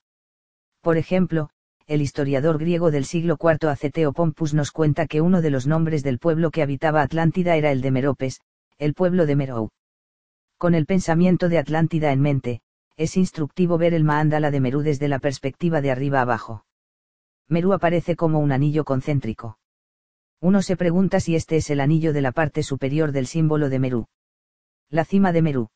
Por 0.82 0.98
ejemplo, 0.98 1.50
el 1.88 2.02
historiador 2.02 2.58
griego 2.58 2.92
del 2.92 3.06
siglo 3.06 3.38
IV 3.42 3.70
Aceteo 3.70 4.12
Pompus 4.12 4.54
nos 4.54 4.72
cuenta 4.72 5.08
que 5.08 5.22
uno 5.22 5.42
de 5.42 5.50
los 5.50 5.68
nombres 5.68 6.04
del 6.04 6.20
pueblo 6.20 6.52
que 6.52 6.62
habitaba 6.62 7.02
Atlántida 7.02 7.56
era 7.56 7.72
el 7.72 7.80
de 7.80 7.92
Meropes, 7.92 8.42
el 8.78 8.94
pueblo 8.94 9.26
de 9.26 9.38
Merou. 9.38 9.70
Con 10.58 10.76
el 10.76 10.86
pensamiento 10.86 11.48
de 11.48 11.60
Atlántida 11.60 12.12
en 12.12 12.20
mente, 12.20 12.62
es 12.98 13.16
instructivo 13.16 13.78
ver 13.78 13.94
el 13.94 14.04
Maándala 14.04 14.52
de 14.52 14.60
Merú 14.60 14.82
desde 14.82 15.08
la 15.08 15.20
perspectiva 15.20 15.80
de 15.80 15.92
arriba 15.92 16.20
abajo. 16.20 16.66
Merú 17.48 17.72
aparece 17.72 18.18
como 18.18 18.40
un 18.40 18.52
anillo 18.52 18.84
concéntrico. 18.84 19.58
Uno 20.42 20.62
se 20.62 20.76
pregunta 20.76 21.22
si 21.22 21.36
este 21.36 21.56
es 21.56 21.70
el 21.70 21.80
anillo 21.80 22.12
de 22.12 22.22
la 22.22 22.34
parte 22.34 22.64
superior 22.64 23.14
del 23.14 23.28
símbolo 23.28 23.70
de 23.70 23.80
Merú. 23.80 24.08
La 24.90 25.06
cima 25.06 25.32
de 25.32 25.42
Merú. 25.42 25.70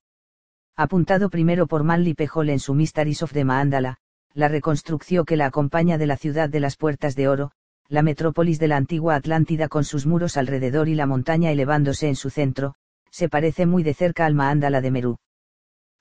Apuntado 0.76 1.30
primero 1.30 1.68
por 1.68 1.84
Manly 1.84 2.16
Pejol 2.16 2.50
en 2.50 2.60
su 2.60 2.74
Mysteries 2.74 3.24
of 3.24 3.32
the 3.32 3.46
Maandala, 3.46 4.00
la 4.34 4.48
reconstrucción 4.48 5.26
que 5.26 5.36
la 5.36 5.48
acompaña 5.48 5.98
de 5.98 6.08
la 6.08 6.18
ciudad 6.18 6.50
de 6.50 6.60
las 6.60 6.78
Puertas 6.78 7.16
de 7.16 7.28
Oro, 7.28 7.52
la 7.90 8.02
metrópolis 8.02 8.60
de 8.60 8.70
la 8.70 8.78
antigua 8.78 9.16
Atlántida 9.16 9.68
con 9.68 9.84
sus 9.84 10.06
muros 10.06 10.38
alrededor 10.38 10.88
y 10.88 10.96
la 10.96 11.06
montaña 11.06 11.52
elevándose 11.52 12.08
en 12.08 12.16
su 12.16 12.30
centro, 12.30 12.76
se 13.10 13.28
parece 13.28 13.66
muy 13.66 13.84
de 13.84 13.94
cerca 13.94 14.26
al 14.26 14.34
Maándala 14.34 14.80
de 14.80 14.92
Merú. 14.92 15.18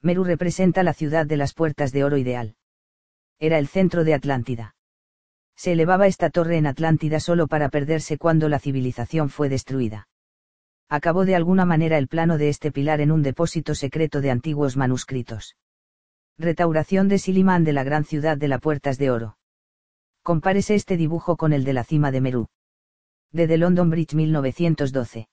Merú 0.00 0.22
representa 0.22 0.84
la 0.84 0.94
ciudad 0.94 1.26
de 1.26 1.36
las 1.36 1.52
Puertas 1.52 1.90
de 1.92 2.04
Oro 2.04 2.16
ideal. 2.16 2.54
Era 3.40 3.58
el 3.58 3.66
centro 3.66 4.04
de 4.04 4.14
Atlántida. 4.14 4.76
Se 5.56 5.72
elevaba 5.72 6.06
esta 6.06 6.30
torre 6.30 6.56
en 6.56 6.66
Atlántida 6.66 7.20
solo 7.20 7.48
para 7.48 7.68
perderse 7.68 8.16
cuando 8.16 8.48
la 8.48 8.60
civilización 8.60 9.28
fue 9.28 9.48
destruida. 9.48 10.08
Acabó 10.88 11.24
de 11.24 11.34
alguna 11.34 11.64
manera 11.64 11.98
el 11.98 12.08
plano 12.08 12.38
de 12.38 12.48
este 12.48 12.72
pilar 12.72 13.00
en 13.00 13.10
un 13.10 13.22
depósito 13.22 13.74
secreto 13.74 14.20
de 14.20 14.30
antiguos 14.30 14.76
manuscritos. 14.76 15.56
Restauración 16.40 17.08
de 17.08 17.18
Silimán 17.18 17.64
de 17.64 17.74
la 17.74 17.84
gran 17.84 18.06
ciudad 18.06 18.38
de 18.38 18.48
las 18.48 18.62
Puertas 18.62 18.96
de 18.96 19.10
Oro. 19.10 19.36
Compárese 20.22 20.74
este 20.74 20.96
dibujo 20.96 21.36
con 21.36 21.52
el 21.52 21.64
de 21.64 21.74
la 21.74 21.84
cima 21.84 22.10
de 22.10 22.22
Merú. 22.22 22.48
De 23.30 23.46
The 23.46 23.58
London 23.58 23.90
Bridge 23.90 24.14
1912. 24.14 25.28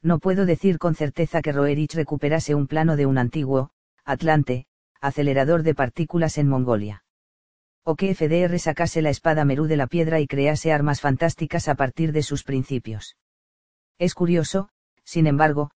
No 0.00 0.20
puedo 0.20 0.46
decir 0.46 0.78
con 0.78 0.94
certeza 0.94 1.42
que 1.42 1.52
Roerich 1.52 1.92
recuperase 1.94 2.54
un 2.54 2.66
plano 2.66 2.96
de 2.96 3.04
un 3.04 3.18
antiguo, 3.18 3.72
Atlante, 4.06 4.64
acelerador 5.02 5.62
de 5.62 5.74
partículas 5.74 6.38
en 6.38 6.48
Mongolia. 6.48 7.04
O 7.84 7.94
que 7.94 8.14
FDR 8.14 8.58
sacase 8.58 9.02
la 9.02 9.10
espada 9.10 9.44
Merú 9.44 9.66
de 9.66 9.76
la 9.76 9.86
piedra 9.86 10.18
y 10.18 10.26
crease 10.26 10.72
armas 10.72 11.02
fantásticas 11.02 11.68
a 11.68 11.74
partir 11.74 12.10
de 12.10 12.22
sus 12.22 12.42
principios. 12.42 13.18
Es 13.98 14.14
curioso, 14.14 14.70
sin 15.04 15.26
embargo, 15.26 15.72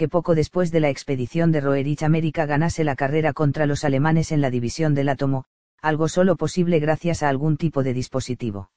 que 0.00 0.08
poco 0.08 0.34
después 0.34 0.70
de 0.70 0.80
la 0.80 0.88
expedición 0.88 1.52
de 1.52 1.60
Roerich 1.60 2.02
América 2.04 2.46
ganase 2.46 2.84
la 2.84 2.96
carrera 2.96 3.34
contra 3.34 3.66
los 3.66 3.84
alemanes 3.84 4.32
en 4.32 4.40
la 4.40 4.48
división 4.48 4.94
del 4.94 5.10
átomo, 5.10 5.44
algo 5.82 6.08
solo 6.08 6.36
posible 6.36 6.78
gracias 6.78 7.22
a 7.22 7.28
algún 7.28 7.58
tipo 7.58 7.82
de 7.82 7.92
dispositivo. 7.92 8.70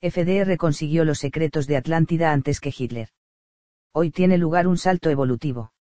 FDR 0.00 0.56
consiguió 0.56 1.04
los 1.04 1.18
secretos 1.18 1.66
de 1.66 1.76
Atlántida 1.76 2.32
antes 2.32 2.60
que 2.60 2.72
Hitler. 2.74 3.10
Hoy 3.92 4.10
tiene 4.10 4.38
lugar 4.38 4.66
un 4.66 4.78
salto 4.78 5.10
evolutivo. 5.10 5.74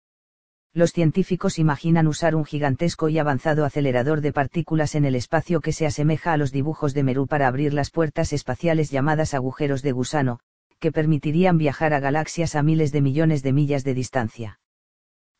Los 0.74 0.92
científicos 0.92 1.60
imaginan 1.60 2.06
usar 2.06 2.35
un 2.35 2.44
gigantesco 2.44 3.08
y 3.08 3.19
avanzado 3.19 3.64
acelerador 3.64 4.19
de 4.19 4.33
partículas 4.33 4.96
en 4.96 5.06
el 5.06 5.16
espacio 5.16 5.62
que 5.62 5.72
se 5.72 5.85
asemeja 5.85 6.33
a 6.33 6.38
los 6.38 6.51
dibujos 6.51 6.94
de 6.94 7.03
Merú 7.03 7.26
para 7.26 7.48
abrir 7.48 7.74
las 7.74 7.90
puertas 7.90 8.33
espaciales 8.33 8.92
llamadas 8.92 9.33
agujeros 9.33 9.82
de 9.82 9.94
gusano, 9.94 10.42
que 10.79 10.92
permitirían 10.92 11.58
viajar 11.58 11.93
a 11.93 11.99
galaxias 11.99 12.56
a 12.56 12.63
miles 12.63 12.92
de 12.92 13.01
millones 13.01 13.43
de 13.43 13.53
millas 13.53 13.83
de 13.83 13.93
distancia. 13.93 14.60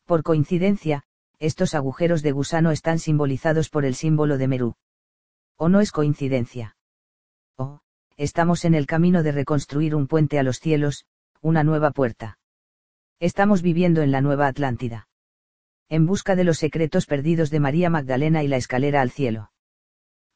Por 0.04 0.22
coincidencia, 0.22 1.04
estos 1.38 1.74
agujeros 1.74 2.22
de 2.22 2.32
gusano 2.32 2.72
están 2.72 2.98
simbolizados 2.98 3.70
por 3.70 3.84
el 3.84 3.94
símbolo 3.94 4.38
de 4.38 4.48
Merú. 4.48 4.74
¿O 5.56 5.68
no 5.68 5.80
es 5.80 5.92
coincidencia? 5.92 6.76
¿O, 7.56 7.80
estamos 8.16 8.64
en 8.64 8.74
el 8.74 8.86
camino 8.86 9.22
de 9.22 9.32
reconstruir 9.32 9.94
un 9.94 10.06
puente 10.06 10.38
a 10.38 10.42
los 10.42 10.58
cielos, 10.58 11.04
una 11.40 11.62
nueva 11.62 11.90
puerta? 11.90 12.38
Estamos 13.20 13.62
viviendo 13.62 14.02
en 14.02 14.12
la 14.12 14.20
nueva 14.20 14.46
Atlántida. 14.46 15.08
En 15.88 16.06
busca 16.06 16.36
de 16.36 16.44
los 16.44 16.58
secretos 16.58 17.06
perdidos 17.06 17.50
de 17.50 17.60
María 17.60 17.90
Magdalena 17.90 18.42
y 18.42 18.48
la 18.48 18.56
escalera 18.56 19.00
al 19.00 19.10
cielo. 19.10 19.52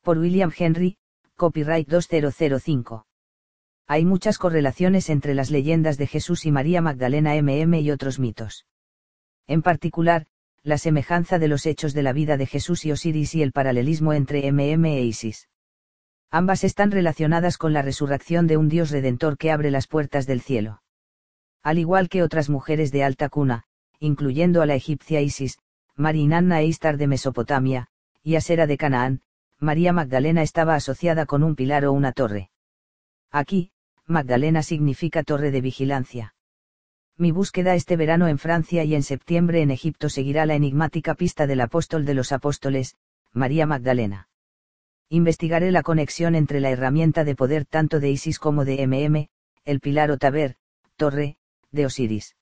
Por 0.02 0.18
William 0.18 0.52
Henry, 0.56 0.97
copyright 1.36 1.88
2005. 1.88 3.06
Hay 3.92 4.07
muchas 4.07 4.39
correlaciones 4.39 5.10
entre 5.10 5.35
las 5.35 5.51
leyendas 5.51 5.99
de 5.99 6.07
Jesús 6.07 6.47
y 6.47 6.51
María 6.51 6.81
Magdalena 6.81 7.35
MM 7.35 7.78
y 7.78 7.91
otros 7.91 8.19
mitos. 8.19 8.65
En 9.47 9.60
particular, 9.60 10.25
la 10.62 10.78
semejanza 10.78 11.39
de 11.39 11.47
los 11.47 11.67
hechos 11.67 11.92
de 11.92 12.03
la 12.03 12.15
vida 12.15 12.39
de 12.39 12.47
Jesús 12.47 12.87
y 12.87 12.92
Osiris 12.92 13.35
y 13.35 13.42
el 13.42 13.53
paralelismo 13.53 14.15
entre 14.15 14.51
MM 14.51 14.87
e 14.87 15.03
Isis. 15.03 15.51
Ambas 16.31 16.65
están 16.65 16.91
relacionadas 16.91 17.58
con 17.58 17.75
la 17.75 17.83
resurrección 17.83 18.47
de 18.47 18.57
un 18.57 18.71
Dios 18.71 18.91
redentor 18.91 19.37
que 19.37 19.51
abre 19.51 19.71
las 19.71 19.89
puertas 19.89 20.26
del 20.26 20.41
cielo. 20.41 20.83
Al 21.62 21.78
igual 21.78 22.08
que 22.08 22.23
otras 22.23 22.49
mujeres 22.49 22.92
de 22.92 23.05
alta 23.05 23.28
cuna, 23.28 23.65
incluyendo 23.99 24.62
a 24.62 24.67
la 24.67 24.75
egipcia 24.75 25.21
Isis, 25.21 25.58
Marinanna 25.97 26.62
e 26.62 26.65
Istar 26.65 26.97
de 26.97 27.08
Mesopotamia, 27.08 27.89
y 28.23 28.37
Asera 28.37 28.67
de 28.67 28.78
Canaán, 28.78 29.21
María 29.58 29.92
Magdalena 29.92 30.41
estaba 30.41 30.76
asociada 30.76 31.26
con 31.26 31.42
un 31.42 31.55
pilar 31.55 31.85
o 31.85 31.92
una 31.92 32.12
torre. 32.12 32.49
Aquí, 33.31 33.72
Magdalena 34.12 34.62
significa 34.62 35.25
torre 35.25 35.51
de 35.51 35.61
vigilancia. 35.61 36.35
Mi 37.19 37.33
búsqueda 37.33 37.75
este 37.75 37.97
verano 37.97 38.28
en 38.28 38.39
Francia 38.39 38.85
y 38.85 38.95
en 38.95 39.03
septiembre 39.03 39.62
en 39.62 39.73
Egipto 39.73 40.09
seguirá 40.09 40.47
la 40.47 40.55
enigmática 40.55 41.15
pista 41.15 41.49
del 41.49 41.61
apóstol 41.61 42.05
de 42.05 42.15
los 42.15 42.31
apóstoles, 42.31 42.97
María 43.33 43.67
Magdalena. 43.67 44.28
Investigaré 45.09 45.73
la 45.73 45.83
conexión 45.83 46.35
entre 46.35 46.61
la 46.61 46.71
herramienta 46.71 47.25
de 47.25 47.35
poder 47.35 47.65
tanto 47.67 48.01
de 48.01 48.11
Isis 48.11 48.39
como 48.39 48.65
de 48.65 48.87
MM, 48.87 49.28
el 49.65 49.81
pilar 49.81 50.11
o 50.11 50.19
taber, 50.19 50.57
torre, 50.97 51.37
de 51.71 51.87
Osiris. 51.87 52.37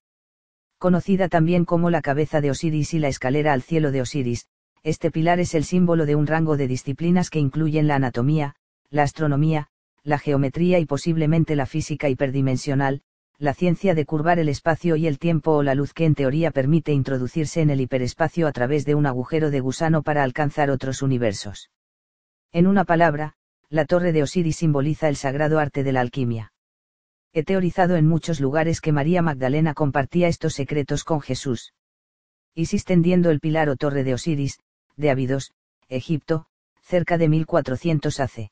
Conocida 0.78 1.28
también 1.28 1.64
como 1.64 1.90
la 1.90 2.00
cabeza 2.00 2.40
de 2.40 2.50
Osiris 2.50 2.94
y 2.94 2.98
la 2.98 3.08
escalera 3.08 3.52
al 3.52 3.62
cielo 3.62 3.90
de 3.90 4.02
Osiris, 4.02 4.46
este 4.82 5.10
pilar 5.10 5.40
es 5.40 5.54
el 5.54 5.64
símbolo 5.64 6.06
de 6.06 6.14
un 6.14 6.26
rango 6.26 6.56
de 6.56 6.68
disciplinas 6.68 7.28
que 7.28 7.38
incluyen 7.38 7.86
la 7.86 7.96
anatomía, 7.96 8.54
la 8.88 9.02
astronomía, 9.02 9.68
la 10.02 10.18
geometría 10.18 10.78
y 10.78 10.86
posiblemente 10.86 11.56
la 11.56 11.66
física 11.66 12.08
hiperdimensional, 12.08 13.02
la 13.38 13.54
ciencia 13.54 13.94
de 13.94 14.04
curvar 14.04 14.38
el 14.38 14.48
espacio 14.48 14.96
y 14.96 15.06
el 15.06 15.18
tiempo 15.18 15.52
o 15.52 15.62
la 15.62 15.74
luz 15.74 15.94
que 15.94 16.04
en 16.04 16.14
teoría 16.14 16.50
permite 16.50 16.92
introducirse 16.92 17.62
en 17.62 17.70
el 17.70 17.80
hiperespacio 17.80 18.46
a 18.46 18.52
través 18.52 18.84
de 18.84 18.94
un 18.94 19.06
agujero 19.06 19.50
de 19.50 19.60
gusano 19.60 20.02
para 20.02 20.22
alcanzar 20.22 20.70
otros 20.70 21.00
universos. 21.00 21.70
En 22.52 22.66
una 22.66 22.84
palabra, 22.84 23.34
la 23.70 23.86
torre 23.86 24.12
de 24.12 24.22
Osiris 24.22 24.56
simboliza 24.56 25.08
el 25.08 25.16
sagrado 25.16 25.58
arte 25.58 25.82
de 25.84 25.92
la 25.92 26.00
alquimia. 26.00 26.52
He 27.32 27.44
teorizado 27.44 27.96
en 27.96 28.06
muchos 28.06 28.40
lugares 28.40 28.80
que 28.80 28.92
María 28.92 29.22
Magdalena 29.22 29.72
compartía 29.72 30.28
estos 30.28 30.54
secretos 30.54 31.04
con 31.04 31.20
Jesús. 31.20 31.72
Isis 32.54 32.84
tendiendo 32.84 33.30
el 33.30 33.40
pilar 33.40 33.68
o 33.68 33.76
torre 33.76 34.02
de 34.02 34.14
Osiris, 34.14 34.58
de 34.96 35.10
Abidos, 35.10 35.52
Egipto, 35.88 36.46
cerca 36.82 37.16
de 37.16 37.28
1400 37.28 38.20
AC. 38.20 38.50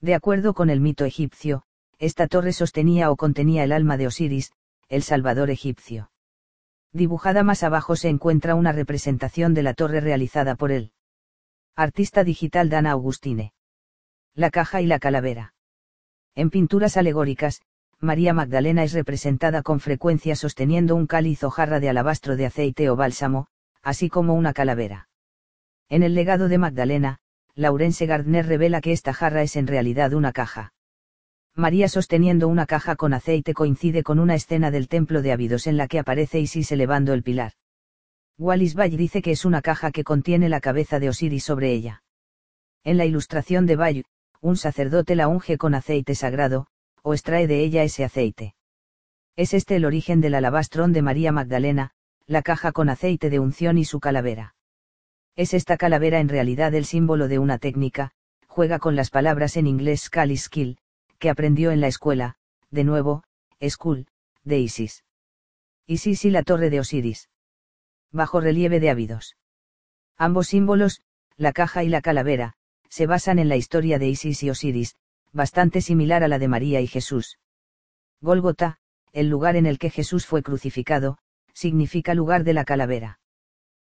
De 0.00 0.14
acuerdo 0.14 0.54
con 0.54 0.70
el 0.70 0.80
mito 0.80 1.04
egipcio, 1.04 1.64
esta 1.98 2.28
torre 2.28 2.52
sostenía 2.52 3.10
o 3.10 3.16
contenía 3.16 3.64
el 3.64 3.72
alma 3.72 3.96
de 3.96 4.06
Osiris, 4.06 4.52
el 4.88 5.02
salvador 5.02 5.50
egipcio. 5.50 6.10
Dibujada 6.92 7.42
más 7.42 7.62
abajo 7.62 7.96
se 7.96 8.08
encuentra 8.08 8.54
una 8.54 8.72
representación 8.72 9.54
de 9.54 9.62
la 9.62 9.74
torre 9.74 10.00
realizada 10.00 10.54
por 10.54 10.70
él. 10.70 10.92
Artista 11.76 12.24
digital 12.24 12.70
Dana 12.70 12.92
Augustine. 12.92 13.52
La 14.34 14.50
caja 14.50 14.80
y 14.80 14.86
la 14.86 14.98
calavera. 14.98 15.54
En 16.34 16.50
pinturas 16.50 16.96
alegóricas, 16.96 17.62
María 18.00 18.32
Magdalena 18.32 18.84
es 18.84 18.92
representada 18.92 19.62
con 19.62 19.80
frecuencia 19.80 20.36
sosteniendo 20.36 20.94
un 20.94 21.08
cáliz 21.08 21.42
o 21.42 21.50
jarra 21.50 21.80
de 21.80 21.88
alabastro 21.88 22.36
de 22.36 22.46
aceite 22.46 22.88
o 22.88 22.96
bálsamo, 22.96 23.48
así 23.82 24.08
como 24.08 24.34
una 24.34 24.52
calavera. 24.52 25.08
En 25.88 26.04
el 26.04 26.14
legado 26.14 26.48
de 26.48 26.58
Magdalena, 26.58 27.18
Laurence 27.58 28.06
Gardner 28.06 28.46
revela 28.46 28.80
que 28.80 28.92
esta 28.92 29.12
jarra 29.12 29.42
es 29.42 29.56
en 29.56 29.66
realidad 29.66 30.12
una 30.12 30.30
caja. 30.30 30.74
María 31.56 31.88
sosteniendo 31.88 32.46
una 32.46 32.66
caja 32.66 32.94
con 32.94 33.12
aceite 33.12 33.52
coincide 33.52 34.04
con 34.04 34.20
una 34.20 34.36
escena 34.36 34.70
del 34.70 34.86
templo 34.86 35.22
de 35.22 35.32
Abidos 35.32 35.66
en 35.66 35.76
la 35.76 35.88
que 35.88 35.98
aparece 35.98 36.38
Isis 36.38 36.70
elevando 36.70 37.12
el 37.14 37.24
pilar. 37.24 37.54
Wallis 38.38 38.74
Bay 38.74 38.96
dice 38.96 39.22
que 39.22 39.32
es 39.32 39.44
una 39.44 39.60
caja 39.60 39.90
que 39.90 40.04
contiene 40.04 40.48
la 40.48 40.60
cabeza 40.60 41.00
de 41.00 41.08
Osiris 41.08 41.42
sobre 41.42 41.72
ella. 41.72 42.04
En 42.84 42.96
la 42.96 43.06
ilustración 43.06 43.66
de 43.66 43.74
Bay, 43.74 44.04
un 44.40 44.56
sacerdote 44.56 45.16
la 45.16 45.26
unge 45.26 45.58
con 45.58 45.74
aceite 45.74 46.14
sagrado, 46.14 46.68
o 47.02 47.12
extrae 47.12 47.48
de 47.48 47.64
ella 47.64 47.82
ese 47.82 48.04
aceite. 48.04 48.54
Es 49.34 49.52
este 49.52 49.74
el 49.74 49.84
origen 49.84 50.20
del 50.20 50.36
alabastrón 50.36 50.92
de 50.92 51.02
María 51.02 51.32
Magdalena, 51.32 51.90
la 52.24 52.42
caja 52.42 52.70
con 52.70 52.88
aceite 52.88 53.30
de 53.30 53.40
unción 53.40 53.78
y 53.78 53.84
su 53.84 53.98
calavera. 53.98 54.54
Es 55.38 55.54
esta 55.54 55.76
calavera 55.76 56.18
en 56.18 56.28
realidad 56.28 56.74
el 56.74 56.84
símbolo 56.84 57.28
de 57.28 57.38
una 57.38 57.58
técnica, 57.58 58.10
juega 58.48 58.80
con 58.80 58.96
las 58.96 59.08
palabras 59.08 59.56
en 59.56 59.68
inglés 59.68 60.10
y 60.26 60.36
Skill, 60.36 60.78
que 61.20 61.30
aprendió 61.30 61.70
en 61.70 61.80
la 61.80 61.86
escuela, 61.86 62.34
de 62.72 62.82
nuevo, 62.82 63.22
School, 63.62 64.08
de 64.42 64.58
Isis. 64.58 65.04
Isis 65.86 66.24
y 66.24 66.30
la 66.30 66.42
torre 66.42 66.70
de 66.70 66.80
Osiris. 66.80 67.28
Bajo 68.10 68.40
relieve 68.40 68.80
de 68.80 68.90
ávidos. 68.90 69.36
Ambos 70.16 70.48
símbolos, 70.48 71.02
la 71.36 71.52
caja 71.52 71.84
y 71.84 71.88
la 71.88 72.00
calavera, 72.00 72.54
se 72.88 73.06
basan 73.06 73.38
en 73.38 73.48
la 73.48 73.54
historia 73.54 74.00
de 74.00 74.08
Isis 74.08 74.42
y 74.42 74.50
Osiris, 74.50 74.96
bastante 75.30 75.82
similar 75.82 76.24
a 76.24 76.28
la 76.28 76.40
de 76.40 76.48
María 76.48 76.80
y 76.80 76.88
Jesús. 76.88 77.38
Gólgota, 78.20 78.80
el 79.12 79.28
lugar 79.28 79.54
en 79.54 79.66
el 79.66 79.78
que 79.78 79.90
Jesús 79.90 80.26
fue 80.26 80.42
crucificado, 80.42 81.18
significa 81.52 82.12
lugar 82.14 82.42
de 82.42 82.54
la 82.54 82.64
calavera. 82.64 83.20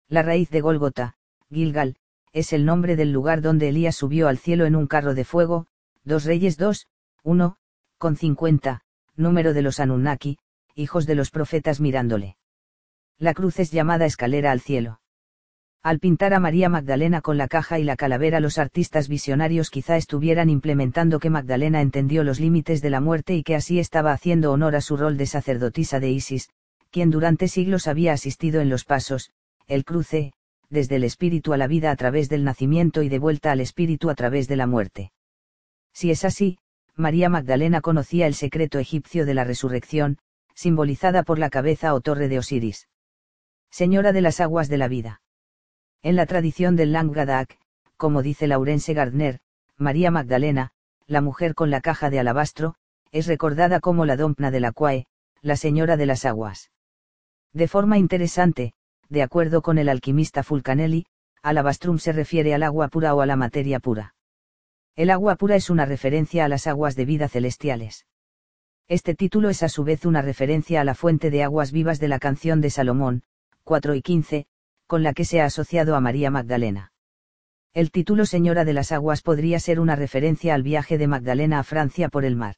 La 0.08 0.22
raíz 0.22 0.50
de 0.50 0.60
Gólgota, 0.60 1.16
Gilgal, 1.50 1.96
es 2.32 2.52
el 2.52 2.64
nombre 2.64 2.96
del 2.96 3.12
lugar 3.12 3.40
donde 3.40 3.68
Elías 3.68 3.96
subió 3.96 4.28
al 4.28 4.38
cielo 4.38 4.66
en 4.66 4.76
un 4.76 4.86
carro 4.86 5.14
de 5.14 5.24
fuego, 5.24 5.66
dos 6.04 6.24
Reyes 6.24 6.56
2, 6.56 6.86
1, 7.22 7.56
con 7.98 8.16
50, 8.16 8.82
número 9.16 9.54
de 9.54 9.62
los 9.62 9.80
Anunnaki, 9.80 10.38
hijos 10.74 11.06
de 11.06 11.14
los 11.14 11.30
profetas 11.30 11.80
mirándole. 11.80 12.36
La 13.18 13.32
cruz 13.32 13.58
es 13.58 13.70
llamada 13.70 14.04
escalera 14.04 14.52
al 14.52 14.60
cielo. 14.60 15.00
Al 15.82 16.00
pintar 16.00 16.34
a 16.34 16.40
María 16.40 16.68
Magdalena 16.68 17.22
con 17.22 17.38
la 17.38 17.46
caja 17.48 17.78
y 17.78 17.84
la 17.84 17.96
calavera 17.96 18.40
los 18.40 18.58
artistas 18.58 19.08
visionarios 19.08 19.70
quizá 19.70 19.96
estuvieran 19.96 20.50
implementando 20.50 21.20
que 21.20 21.30
Magdalena 21.30 21.80
entendió 21.80 22.24
los 22.24 22.40
límites 22.40 22.82
de 22.82 22.90
la 22.90 23.00
muerte 23.00 23.36
y 23.36 23.44
que 23.44 23.54
así 23.54 23.78
estaba 23.78 24.12
haciendo 24.12 24.52
honor 24.52 24.74
a 24.74 24.80
su 24.80 24.96
rol 24.96 25.16
de 25.16 25.26
sacerdotisa 25.26 26.00
de 26.00 26.10
Isis, 26.10 26.50
quien 26.90 27.10
durante 27.10 27.46
siglos 27.46 27.86
había 27.86 28.12
asistido 28.12 28.60
en 28.60 28.68
los 28.68 28.84
pasos, 28.84 29.30
el 29.68 29.84
cruce, 29.84 30.32
desde 30.70 30.96
el 30.96 31.04
espíritu 31.04 31.52
a 31.52 31.56
la 31.56 31.66
vida 31.66 31.90
a 31.90 31.96
través 31.96 32.28
del 32.28 32.44
nacimiento 32.44 33.02
y 33.02 33.08
de 33.08 33.18
vuelta 33.18 33.52
al 33.52 33.60
espíritu 33.60 34.10
a 34.10 34.14
través 34.14 34.48
de 34.48 34.56
la 34.56 34.66
muerte. 34.66 35.12
Si 35.92 36.10
es 36.10 36.24
así, 36.24 36.58
María 36.94 37.28
Magdalena 37.28 37.80
conocía 37.80 38.26
el 38.26 38.34
secreto 38.34 38.78
egipcio 38.78 39.26
de 39.26 39.34
la 39.34 39.44
resurrección, 39.44 40.18
simbolizada 40.54 41.22
por 41.22 41.38
la 41.38 41.50
cabeza 41.50 41.94
o 41.94 42.00
torre 42.00 42.28
de 42.28 42.38
Osiris. 42.38 42.88
Señora 43.70 44.12
de 44.12 44.22
las 44.22 44.40
aguas 44.40 44.68
de 44.68 44.78
la 44.78 44.88
vida. 44.88 45.20
En 46.02 46.16
la 46.16 46.26
tradición 46.26 46.76
del 46.76 46.92
Langadak, 46.92 47.58
como 47.96 48.22
dice 48.22 48.46
Laurence 48.46 48.94
Gardner, 48.94 49.40
María 49.76 50.10
Magdalena, 50.10 50.72
la 51.06 51.20
mujer 51.20 51.54
con 51.54 51.70
la 51.70 51.80
caja 51.80 52.10
de 52.10 52.18
alabastro, 52.18 52.74
es 53.12 53.26
recordada 53.26 53.80
como 53.80 54.06
la 54.06 54.16
dompna 54.16 54.50
de 54.50 54.60
la 54.60 54.72
Quae, 54.72 55.06
la 55.42 55.56
señora 55.56 55.96
de 55.96 56.06
las 56.06 56.24
aguas. 56.24 56.70
De 57.52 57.68
forma 57.68 57.98
interesante, 57.98 58.72
de 59.08 59.22
acuerdo 59.22 59.62
con 59.62 59.78
el 59.78 59.88
alquimista 59.88 60.42
Fulcanelli, 60.42 61.06
alabastrum 61.42 61.98
se 61.98 62.12
refiere 62.12 62.54
al 62.54 62.62
agua 62.62 62.88
pura 62.88 63.14
o 63.14 63.20
a 63.20 63.26
la 63.26 63.36
materia 63.36 63.80
pura. 63.80 64.14
El 64.96 65.10
agua 65.10 65.36
pura 65.36 65.56
es 65.56 65.70
una 65.70 65.84
referencia 65.84 66.44
a 66.44 66.48
las 66.48 66.66
aguas 66.66 66.96
de 66.96 67.04
vida 67.04 67.28
celestiales. 67.28 68.06
Este 68.88 69.14
título 69.14 69.50
es 69.50 69.62
a 69.62 69.68
su 69.68 69.84
vez 69.84 70.06
una 70.06 70.22
referencia 70.22 70.80
a 70.80 70.84
la 70.84 70.94
fuente 70.94 71.30
de 71.30 71.42
aguas 71.42 71.72
vivas 71.72 71.98
de 71.98 72.08
la 72.08 72.18
canción 72.18 72.60
de 72.60 72.70
Salomón, 72.70 73.22
4 73.64 73.94
y 73.94 74.02
15, 74.02 74.46
con 74.86 75.02
la 75.02 75.12
que 75.12 75.24
se 75.24 75.40
ha 75.40 75.44
asociado 75.44 75.96
a 75.96 76.00
María 76.00 76.30
Magdalena. 76.30 76.92
El 77.74 77.90
título 77.90 78.24
Señora 78.24 78.64
de 78.64 78.72
las 78.72 78.92
Aguas 78.92 79.22
podría 79.22 79.60
ser 79.60 79.80
una 79.80 79.96
referencia 79.96 80.54
al 80.54 80.62
viaje 80.62 80.96
de 80.96 81.08
Magdalena 81.08 81.58
a 81.58 81.62
Francia 81.62 82.08
por 82.08 82.24
el 82.24 82.36
mar. 82.36 82.56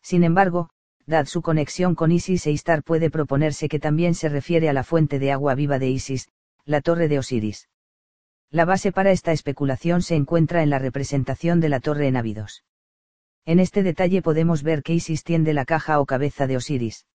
Sin 0.00 0.22
embargo, 0.22 0.70
dad 1.08 1.26
su 1.26 1.40
conexión 1.40 1.94
con 1.94 2.12
Isis 2.12 2.46
e 2.46 2.50
Istar 2.50 2.82
puede 2.82 3.10
proponerse 3.10 3.68
que 3.70 3.80
también 3.80 4.14
se 4.14 4.28
refiere 4.28 4.68
a 4.68 4.74
la 4.74 4.84
fuente 4.84 5.18
de 5.18 5.32
agua 5.32 5.54
viva 5.54 5.78
de 5.78 5.88
Isis, 5.88 6.28
la 6.66 6.82
torre 6.82 7.08
de 7.08 7.18
Osiris. 7.18 7.68
La 8.50 8.66
base 8.66 8.92
para 8.92 9.10
esta 9.10 9.32
especulación 9.32 10.02
se 10.02 10.16
encuentra 10.16 10.62
en 10.62 10.68
la 10.68 10.78
representación 10.78 11.60
de 11.60 11.70
la 11.70 11.80
torre 11.80 12.08
en 12.08 12.18
Abidos. 12.18 12.62
En 13.46 13.58
este 13.58 13.82
detalle 13.82 14.20
podemos 14.20 14.62
ver 14.62 14.82
que 14.82 14.92
Isis 14.92 15.24
tiende 15.24 15.54
la 15.54 15.64
caja 15.64 15.98
o 15.98 16.04
cabeza 16.04 16.46
de 16.46 16.58
Osiris. 16.58 17.06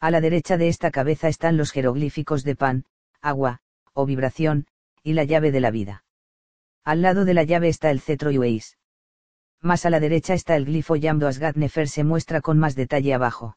A 0.00 0.10
la 0.10 0.22
derecha 0.22 0.56
de 0.56 0.68
esta 0.68 0.90
cabeza 0.90 1.28
están 1.28 1.58
los 1.58 1.72
jeroglíficos 1.72 2.42
de 2.42 2.56
pan, 2.56 2.84
agua, 3.20 3.60
o 3.92 4.06
vibración, 4.06 4.66
y 5.02 5.12
la 5.12 5.24
llave 5.24 5.52
de 5.52 5.60
la 5.60 5.70
vida. 5.70 6.04
Al 6.84 7.02
lado 7.02 7.26
de 7.26 7.34
la 7.34 7.44
llave 7.44 7.68
está 7.68 7.90
el 7.90 8.00
cetro 8.00 8.30
Yueis. 8.30 8.78
Más 9.62 9.84
a 9.84 9.90
la 9.90 10.00
derecha 10.00 10.34
está 10.34 10.56
el 10.56 10.64
glifo 10.64 10.96
Yamdo 10.96 11.28
Asgat 11.28 11.56
Nefer 11.56 11.88
se 11.88 12.02
muestra 12.02 12.40
con 12.40 12.58
más 12.58 12.74
detalle 12.74 13.12
abajo. 13.12 13.56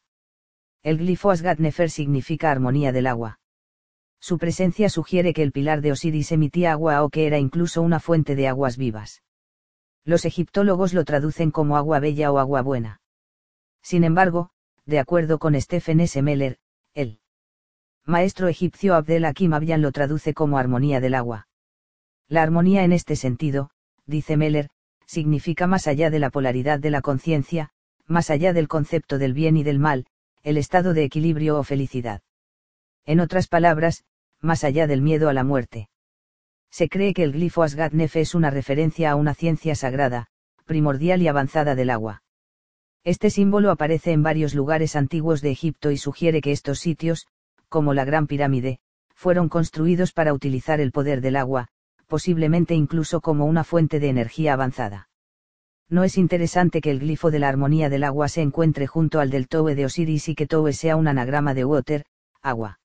El 0.82 0.98
glifo 0.98 1.32
Asgat 1.32 1.60
Nefer 1.60 1.90
significa 1.90 2.52
armonía 2.52 2.92
del 2.92 3.08
agua. 3.08 3.40
Su 4.20 4.38
presencia 4.38 4.90
sugiere 4.90 5.34
que 5.34 5.44
el 5.44 5.54
pilar 5.54 5.82
de 5.82 5.92
Osiris 5.92 6.32
emitía 6.32 6.74
agua 6.74 7.04
o 7.04 7.10
que 7.10 7.26
era 7.26 7.40
incluso 7.40 7.82
una 7.82 8.00
fuente 8.00 8.36
de 8.36 8.48
aguas 8.48 8.78
vivas. 8.78 9.22
Los 10.06 10.26
egiptólogos 10.26 10.94
lo 10.94 11.06
traducen 11.06 11.52
como 11.52 11.78
agua 11.78 12.00
bella 12.00 12.32
o 12.32 12.40
agua 12.40 12.62
buena. 12.62 13.02
Sin 13.82 14.04
embargo, 14.04 14.50
de 14.86 15.00
acuerdo 15.00 15.40
con 15.40 15.60
Stephen 15.60 16.02
S. 16.02 16.22
Meller, 16.22 16.58
el 16.94 17.20
maestro 18.06 18.50
egipcio 18.50 18.96
Abdel 18.96 19.24
Hakim 19.24 19.54
Abyan 19.54 19.82
lo 19.82 19.94
traduce 19.94 20.34
como 20.34 20.58
armonía 20.58 21.00
del 21.00 21.16
agua. 21.16 21.48
La 22.28 22.44
armonía 22.44 22.84
en 22.84 22.92
este 22.92 23.16
sentido, 23.16 23.70
dice 24.06 24.36
Meller, 24.36 24.70
significa 25.06 25.68
más 25.68 25.88
allá 25.88 26.10
de 26.10 26.20
la 26.20 26.30
polaridad 26.30 26.80
de 26.80 26.90
la 26.90 27.02
conciencia, 27.02 27.70
más 28.06 28.30
allá 28.30 28.54
del 28.54 28.68
concepto 28.68 29.18
del 29.18 29.34
bien 29.34 29.58
y 29.58 29.64
del 29.64 29.80
mal, 29.80 30.06
el 30.44 30.58
estado 30.58 30.94
de 30.94 31.04
equilibrio 31.04 31.58
o 31.58 31.64
felicidad. 31.64 32.22
En 33.06 33.20
otras 33.20 33.48
palabras, 33.48 34.04
más 34.42 34.64
allá 34.64 34.88
del 34.88 35.02
miedo 35.02 35.30
a 35.30 35.34
la 35.34 35.44
muerte. 35.44 35.90
Se 36.70 36.90
cree 36.90 37.14
que 37.14 37.24
el 37.24 37.34
glifo 37.34 37.64
Asgat 37.64 37.94
Nefe 37.94 38.22
es 38.22 38.36
una 38.36 38.50
referencia 38.50 39.12
a 39.12 39.16
una 39.16 39.34
ciencia 39.34 39.76
sagrada, 39.76 40.28
primordial 40.66 41.22
y 41.22 41.28
avanzada 41.28 41.76
del 41.76 41.90
agua. 41.90 42.24
Este 43.04 43.30
símbolo 43.30 43.70
aparece 43.70 44.12
en 44.12 44.24
varios 44.24 44.54
lugares 44.54 44.96
antiguos 44.96 45.42
de 45.42 45.52
Egipto 45.52 45.92
y 45.92 45.98
sugiere 45.98 46.42
que 46.42 46.52
estos 46.52 46.80
sitios, 46.80 47.28
como 47.70 47.94
la 47.94 48.06
Gran 48.06 48.28
Pirámide, 48.28 48.80
fueron 49.14 49.50
construidos 49.50 50.14
para 50.14 50.34
utilizar 50.34 50.80
el 50.80 50.92
poder 50.92 51.22
del 51.22 51.36
agua, 51.36 51.70
posiblemente 52.14 52.76
incluso 52.76 53.22
como 53.22 53.48
una 53.48 53.64
fuente 53.64 54.00
de 54.00 54.08
energía 54.08 54.54
avanzada. 54.54 55.10
No 55.90 56.04
es 56.04 56.20
interesante 56.20 56.80
que 56.80 56.92
el 56.92 57.00
glifo 57.00 57.32
de 57.32 57.40
la 57.40 57.50
armonía 57.50 57.90
del 57.90 58.04
agua 58.04 58.28
se 58.28 58.44
encuentre 58.44 58.86
junto 58.86 59.20
al 59.20 59.32
del 59.32 59.48
Towe 59.48 59.74
de 59.74 59.86
Osiris 59.86 60.30
y 60.30 60.36
que 60.36 60.46
Towe 60.46 60.74
sea 60.74 60.96
un 60.96 61.08
anagrama 61.08 61.56
de 61.56 61.66
water, 61.66 62.06
agua. 62.44 62.80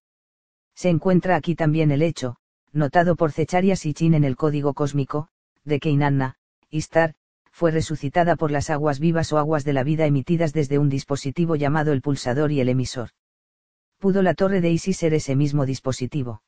Se 0.75 0.89
encuentra 0.89 1.37
aquí 1.37 1.55
también 1.55 1.91
el 1.91 2.01
hecho, 2.01 2.37
notado 2.73 3.17
por 3.17 3.33
Zecharia 3.33 3.77
Sitchin 3.77 4.15
en 4.15 4.25
el 4.25 4.35
código 4.35 4.73
cósmico, 4.73 5.29
de 5.63 5.79
que 5.79 5.91
Inanna, 5.91 6.37
Istar, 6.71 7.13
fue 7.53 7.71
resucitada 7.71 8.35
por 8.35 8.51
las 8.51 8.71
aguas 8.71 8.99
vivas 8.99 9.31
o 9.35 9.37
aguas 9.37 9.63
de 9.63 9.75
la 9.75 9.85
vida 9.85 10.07
emitidas 10.07 10.55
desde 10.55 10.79
un 10.79 10.89
dispositivo 10.89 11.55
llamado 11.55 11.93
el 11.93 12.01
pulsador 12.01 12.51
y 12.51 12.61
el 12.61 12.71
emisor 12.71 13.11
pudo 13.99 14.23
la 14.23 14.33
torre 14.33 14.63
de 14.63 14.71
Isis 14.71 14.97
ser 14.97 15.13
ese 15.13 15.37
mismo 15.37 15.67
dispositivo. 15.67 16.41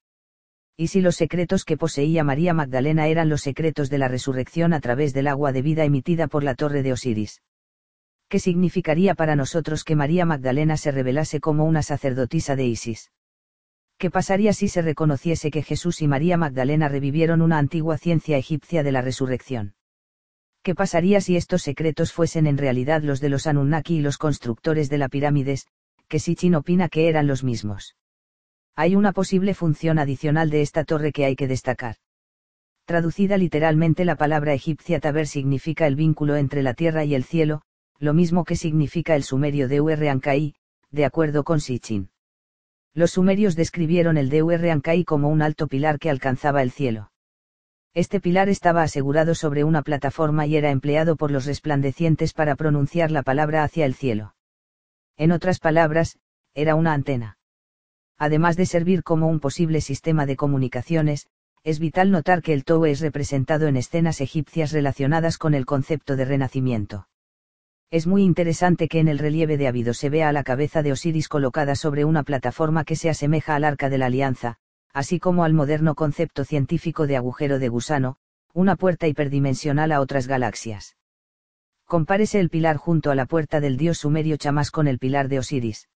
Y 0.81 0.87
si 0.87 1.03
los 1.03 1.17
secretos 1.17 1.67
que 1.67 1.77
poseía 1.77 2.25
María 2.25 2.55
Magdalena 2.55 3.07
eran 3.07 3.29
los 3.29 3.43
secretos 3.43 3.91
de 3.91 3.99
la 3.99 4.09
resurrección 4.09 4.73
a 4.73 4.81
través 4.81 5.13
del 5.13 5.27
agua 5.27 5.53
de 5.53 5.61
vida 5.61 5.85
emitida 5.85 6.27
por 6.27 6.43
la 6.43 6.55
torre 6.55 6.83
de 6.83 6.95
Osiris. 6.95 7.43
¿Qué 8.31 8.39
significaría 8.39 9.15
para 9.15 9.37
nosotros 9.37 9.85
que 9.85 9.95
María 9.95 10.25
Magdalena 10.25 10.79
se 10.79 10.91
revelase 10.91 11.39
como 11.39 11.67
una 11.67 11.83
sacerdotisa 11.83 12.57
de 12.57 12.65
Isis? 12.65 13.13
¿Qué 13.99 14.11
pasaría 14.11 14.55
si 14.55 14.69
se 14.69 14.81
reconociese 14.81 15.51
que 15.51 15.63
Jesús 15.63 16.01
y 16.01 16.09
María 16.09 16.39
Magdalena 16.39 16.89
revivieron 16.89 17.43
una 17.43 17.59
antigua 17.59 17.99
ciencia 17.99 18.39
egipcia 18.39 18.83
de 18.83 18.93
la 18.93 19.03
resurrección? 19.03 19.75
¿Qué 20.63 20.75
pasaría 20.75 21.21
si 21.21 21.37
estos 21.37 21.61
secretos 21.61 22.15
fuesen 22.15 22.47
en 22.47 22.57
realidad 22.57 23.03
los 23.03 23.21
de 23.21 23.29
los 23.29 23.47
Anunnaki 23.47 23.97
y 23.97 24.01
los 24.01 24.17
constructores 24.17 24.89
de 24.89 24.97
la 24.97 25.11
pirámides, 25.11 25.67
que 26.09 26.19
Sitchin 26.19 26.55
opina 26.55 26.89
que 26.89 27.11
eran 27.11 27.27
los 27.27 27.45
mismos. 27.45 27.97
Hay 28.77 28.97
una 28.97 29.13
posible 29.13 29.55
función 29.55 29.99
adicional 29.99 30.51
de 30.51 30.63
esta 30.63 30.85
torre 30.85 31.13
que 31.13 31.25
hay 31.25 31.37
que 31.37 31.49
destacar. 31.49 31.97
Traducida 32.85 33.37
literalmente 33.37 34.05
la 34.05 34.17
palabra 34.17 34.53
egipcia 34.53 35.01
taber 35.01 35.27
significa 35.27 35.87
el 35.87 35.97
vínculo 35.97 36.37
entre 36.37 36.63
la 36.63 36.75
tierra 36.75 37.05
y 37.05 37.15
el 37.15 37.25
cielo, 37.25 37.63
lo 37.99 38.15
mismo 38.15 38.45
que 38.45 38.57
significa 38.57 39.15
el 39.15 39.23
sumerio 39.23 39.69
de 39.69 40.09
Ankai, 40.09 40.55
de 40.91 41.05
acuerdo 41.05 41.45
con 41.45 41.61
Sitchin. 41.61 42.11
Los 42.95 43.13
sumerios 43.13 43.55
describieron 43.55 44.17
el 44.17 44.29
de 44.31 44.71
Ankai 44.71 45.05
como 45.05 45.29
un 45.29 45.43
alto 45.43 45.69
pilar 45.69 45.99
que 45.99 46.11
alcanzaba 46.11 46.63
el 46.63 46.71
cielo. 46.71 47.13
Este 47.93 48.21
pilar 48.21 48.49
estaba 48.49 48.83
asegurado 48.83 49.35
sobre 49.35 49.65
una 49.65 49.83
plataforma 49.83 50.47
y 50.47 50.57
era 50.57 50.71
empleado 50.71 51.17
por 51.17 51.31
los 51.31 51.45
resplandecientes 51.47 52.33
para 52.33 52.55
pronunciar 52.55 53.11
la 53.11 53.23
palabra 53.23 53.65
hacia 53.65 53.85
el 53.85 53.95
cielo. 53.95 54.35
En 55.17 55.33
otras 55.33 55.59
palabras, 55.59 56.19
era 56.55 56.77
una 56.77 56.93
antena. 56.93 57.40
Además 58.21 58.59
de 58.59 58.67
servir 58.67 59.03
como 59.03 59.29
un 59.29 59.41
posible 59.41 59.81
sistema 59.81 60.27
de 60.27 60.37
comunicaciones, 60.37 61.27
es 61.65 61.79
vital 61.79 62.11
notar 62.11 62.43
que 62.43 62.53
el 62.53 62.65
Towe 62.65 62.91
es 62.91 63.01
representado 63.01 63.67
en 63.67 63.79
escenas 63.79 64.21
egipcias 64.21 64.73
relacionadas 64.73 65.39
con 65.39 65.55
el 65.55 65.65
concepto 65.65 66.17
de 66.17 66.27
renacimiento. 66.27 67.09
Es 67.91 68.07
muy 68.07 68.23
interesante 68.23 68.89
que 68.89 69.01
en 69.01 69.09
el 69.09 69.19
relieve 69.19 69.57
de 69.57 69.69
Abido 69.69 69.95
se 69.95 70.11
vea 70.11 70.29
a 70.29 70.33
la 70.33 70.45
cabeza 70.45 70.83
de 70.83 70.93
Osiris 70.93 71.29
colocada 71.29 71.75
sobre 71.75 72.05
una 72.05 72.23
plataforma 72.23 72.85
que 72.85 72.95
se 72.95 73.09
asemeja 73.09 73.55
al 73.55 73.65
arca 73.65 73.89
de 73.89 73.97
la 73.97 74.07
alianza, 74.07 74.57
así 74.93 75.19
como 75.19 75.43
al 75.43 75.55
moderno 75.55 75.95
concepto 75.95 76.45
científico 76.45 77.07
de 77.07 77.17
agujero 77.17 77.59
de 77.59 77.71
gusano, 77.71 78.17
una 78.53 78.77
puerta 78.77 79.09
hiperdimensional 79.09 79.93
a 79.93 80.01
otras 80.01 80.27
galaxias. 80.27 80.95
Compárese 81.87 82.39
el 82.39 82.51
pilar 82.51 82.77
junto 82.77 83.11
a 83.11 83.15
la 83.15 83.25
puerta 83.25 83.61
del 83.61 83.79
dios 83.79 83.97
sumerio 83.97 84.37
Chamas 84.37 84.71
con 84.71 84.89
el 84.89 84.99
pilar 84.99 85.29
de 85.29 85.39
Osiris. 85.39 85.89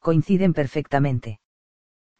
Coinciden 0.00 0.54
perfectamente. 0.54 1.40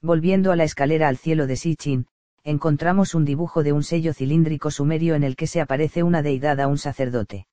Volviendo 0.03 0.53
a 0.53 0.57
la 0.57 0.65
escalera 0.65 1.09
al 1.09 1.17
cielo 1.17 1.47
de 1.47 1.57
Sichin, 1.57 2.07
encontramos 2.45 3.15
un 3.15 3.25
dibujo 3.25 3.63
de 3.63 3.73
un 3.73 3.83
sello 3.83 4.13
cilíndrico 4.13 4.71
sumerio 4.71 5.15
en 5.15 5.25
el 5.25 5.37
que 5.37 5.47
se 5.47 5.61
aparece 5.61 6.03
una 6.03 6.23
deidad 6.23 6.61
a 6.61 6.69
un 6.69 6.79
sacerdote. 6.79 7.47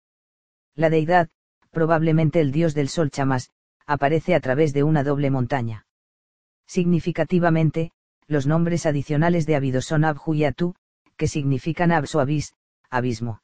La 0.76 0.90
deidad, 0.90 1.30
probablemente 1.72 2.40
el 2.40 2.52
dios 2.52 2.74
del 2.74 2.90
sol 2.90 3.10
Chamas, 3.10 3.52
aparece 3.86 4.36
a 4.36 4.40
través 4.40 4.74
de 4.74 4.84
una 4.84 5.04
doble 5.04 5.30
montaña. 5.30 5.86
Significativamente, 6.66 7.92
los 8.28 8.48
nombres 8.48 8.86
adicionales 8.86 9.46
de 9.46 9.56
Abido 9.56 9.82
son 9.82 10.06
Abhu 10.06 10.34
y 10.34 10.46
Atu, 10.46 10.76
que 11.18 11.28
significan 11.28 11.92
Abs 11.92 12.16
o 12.16 12.20
Abis, 12.20 12.54
abismo. 12.90 13.42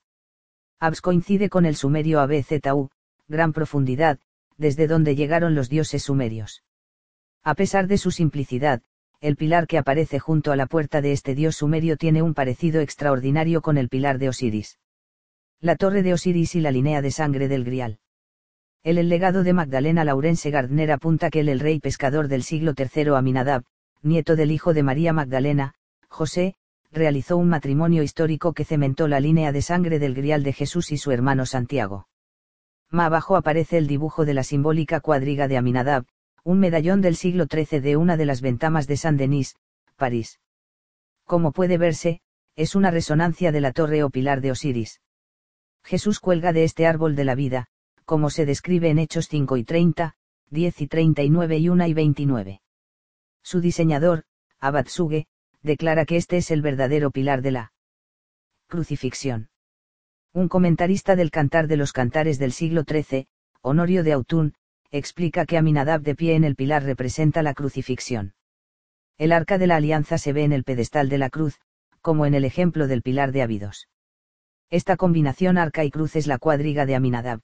Abs 0.79 1.01
coincide 1.01 1.49
con 1.49 1.65
el 1.65 1.75
sumerio 1.75 2.19
Abztu, 2.19 2.89
gran 3.27 3.53
profundidad, 3.53 4.19
desde 4.57 4.87
donde 4.87 5.15
llegaron 5.15 5.55
los 5.55 5.69
dioses 5.69 6.03
sumerios. 6.03 6.63
A 7.43 7.55
pesar 7.55 7.87
de 7.87 7.97
su 7.97 8.11
simplicidad, 8.11 8.81
el 9.21 9.35
pilar 9.35 9.67
que 9.67 9.77
aparece 9.77 10.19
junto 10.19 10.51
a 10.51 10.55
la 10.55 10.65
puerta 10.65 11.01
de 11.01 11.11
este 11.11 11.35
dios 11.35 11.57
sumerio 11.57 11.97
tiene 11.97 12.21
un 12.21 12.33
parecido 12.33 12.81
extraordinario 12.81 13.61
con 13.61 13.77
el 13.77 13.89
pilar 13.89 14.17
de 14.17 14.29
Osiris 14.29 14.77
la 15.61 15.75
torre 15.75 16.03
de 16.03 16.13
Osiris 16.13 16.55
y 16.55 16.61
la 16.61 16.71
línea 16.71 17.01
de 17.01 17.11
sangre 17.11 17.49
del 17.49 17.65
Grial. 17.65 17.99
El, 18.81 19.09
legado 19.09 19.43
de 19.43 19.51
Magdalena 19.51 20.05
Laurence 20.05 20.49
Gardner 20.51 20.89
apunta 20.93 21.29
que 21.29 21.41
el, 21.41 21.49
el 21.49 21.59
rey 21.59 21.81
pescador 21.81 22.29
del 22.29 22.43
siglo 22.43 22.73
III 22.77 23.09
Aminadab, 23.17 23.63
nieto 24.01 24.37
del 24.37 24.51
hijo 24.51 24.73
de 24.73 24.83
María 24.83 25.11
Magdalena, 25.11 25.73
José, 26.07 26.55
realizó 26.93 27.35
un 27.35 27.49
matrimonio 27.49 28.03
histórico 28.03 28.53
que 28.53 28.63
cementó 28.63 29.09
la 29.09 29.19
línea 29.19 29.51
de 29.51 29.61
sangre 29.61 29.99
del 29.99 30.15
Grial 30.15 30.43
de 30.43 30.53
Jesús 30.53 30.93
y 30.93 30.97
su 30.97 31.11
hermano 31.11 31.45
Santiago. 31.45 32.07
Más 32.89 33.07
abajo 33.07 33.35
aparece 33.35 33.77
el 33.77 33.87
dibujo 33.87 34.23
de 34.23 34.35
la 34.35 34.43
simbólica 34.43 35.01
cuadriga 35.01 35.49
de 35.49 35.57
Aminadab, 35.57 36.05
un 36.43 36.59
medallón 36.59 37.01
del 37.01 37.15
siglo 37.15 37.45
XIII 37.45 37.81
de 37.81 37.97
una 37.97 38.17
de 38.17 38.25
las 38.25 38.41
ventamas 38.41 38.87
de 38.87 38.97
Saint-Denis, 38.97 39.55
París. 39.95 40.39
Como 41.25 41.51
puede 41.51 41.77
verse, 41.77 42.21
es 42.55 42.75
una 42.75 42.91
resonancia 42.91 43.51
de 43.51 43.61
la 43.61 43.71
torre 43.71 44.03
o 44.03 44.09
pilar 44.09 44.41
de 44.41 44.51
Osiris. 44.51 45.01
Jesús 45.83 46.19
cuelga 46.19 46.53
de 46.53 46.63
este 46.63 46.87
árbol 46.87 47.15
de 47.15 47.23
la 47.23 47.35
vida, 47.35 47.67
como 48.05 48.29
se 48.29 48.45
describe 48.45 48.89
en 48.89 48.99
Hechos 48.99 49.27
5 49.27 49.57
y 49.57 49.63
30, 49.63 50.15
10 50.49 50.81
y 50.81 50.87
39 50.87 51.57
y 51.57 51.69
1 51.69 51.87
y 51.87 51.93
29. 51.93 52.61
Su 53.43 53.61
diseñador, 53.61 54.23
Abatsuge, 54.59 55.27
declara 55.61 56.05
que 56.05 56.17
este 56.17 56.37
es 56.37 56.51
el 56.51 56.61
verdadero 56.61 57.11
pilar 57.11 57.41
de 57.41 57.51
la 57.51 57.73
crucifixión. 58.67 59.49
Un 60.33 60.47
comentarista 60.47 61.15
del 61.15 61.31
Cantar 61.31 61.67
de 61.67 61.77
los 61.77 61.91
Cantares 61.91 62.39
del 62.39 62.51
siglo 62.51 62.83
XIII, 62.83 63.27
Honorio 63.61 64.03
de 64.03 64.13
Autun, 64.13 64.53
explica 64.91 65.45
que 65.45 65.57
Aminadab 65.57 66.01
de 66.01 66.15
pie 66.15 66.35
en 66.35 66.43
el 66.43 66.55
pilar 66.55 66.83
representa 66.83 67.43
la 67.43 67.53
crucifixión. 67.53 68.33
El 69.17 69.31
arca 69.31 69.57
de 69.57 69.67
la 69.67 69.75
alianza 69.75 70.17
se 70.17 70.33
ve 70.33 70.43
en 70.43 70.53
el 70.53 70.63
pedestal 70.63 71.09
de 71.09 71.17
la 71.17 71.29
cruz, 71.29 71.59
como 72.01 72.25
en 72.25 72.33
el 72.33 72.45
ejemplo 72.45 72.87
del 72.87 73.01
pilar 73.01 73.31
de 73.31 73.41
Abidos. 73.41 73.87
Esta 74.69 74.97
combinación 74.97 75.57
arca 75.57 75.83
y 75.83 75.91
cruz 75.91 76.15
es 76.15 76.27
la 76.27 76.37
cuadriga 76.37 76.85
de 76.85 76.95
Aminadab. 76.95 77.41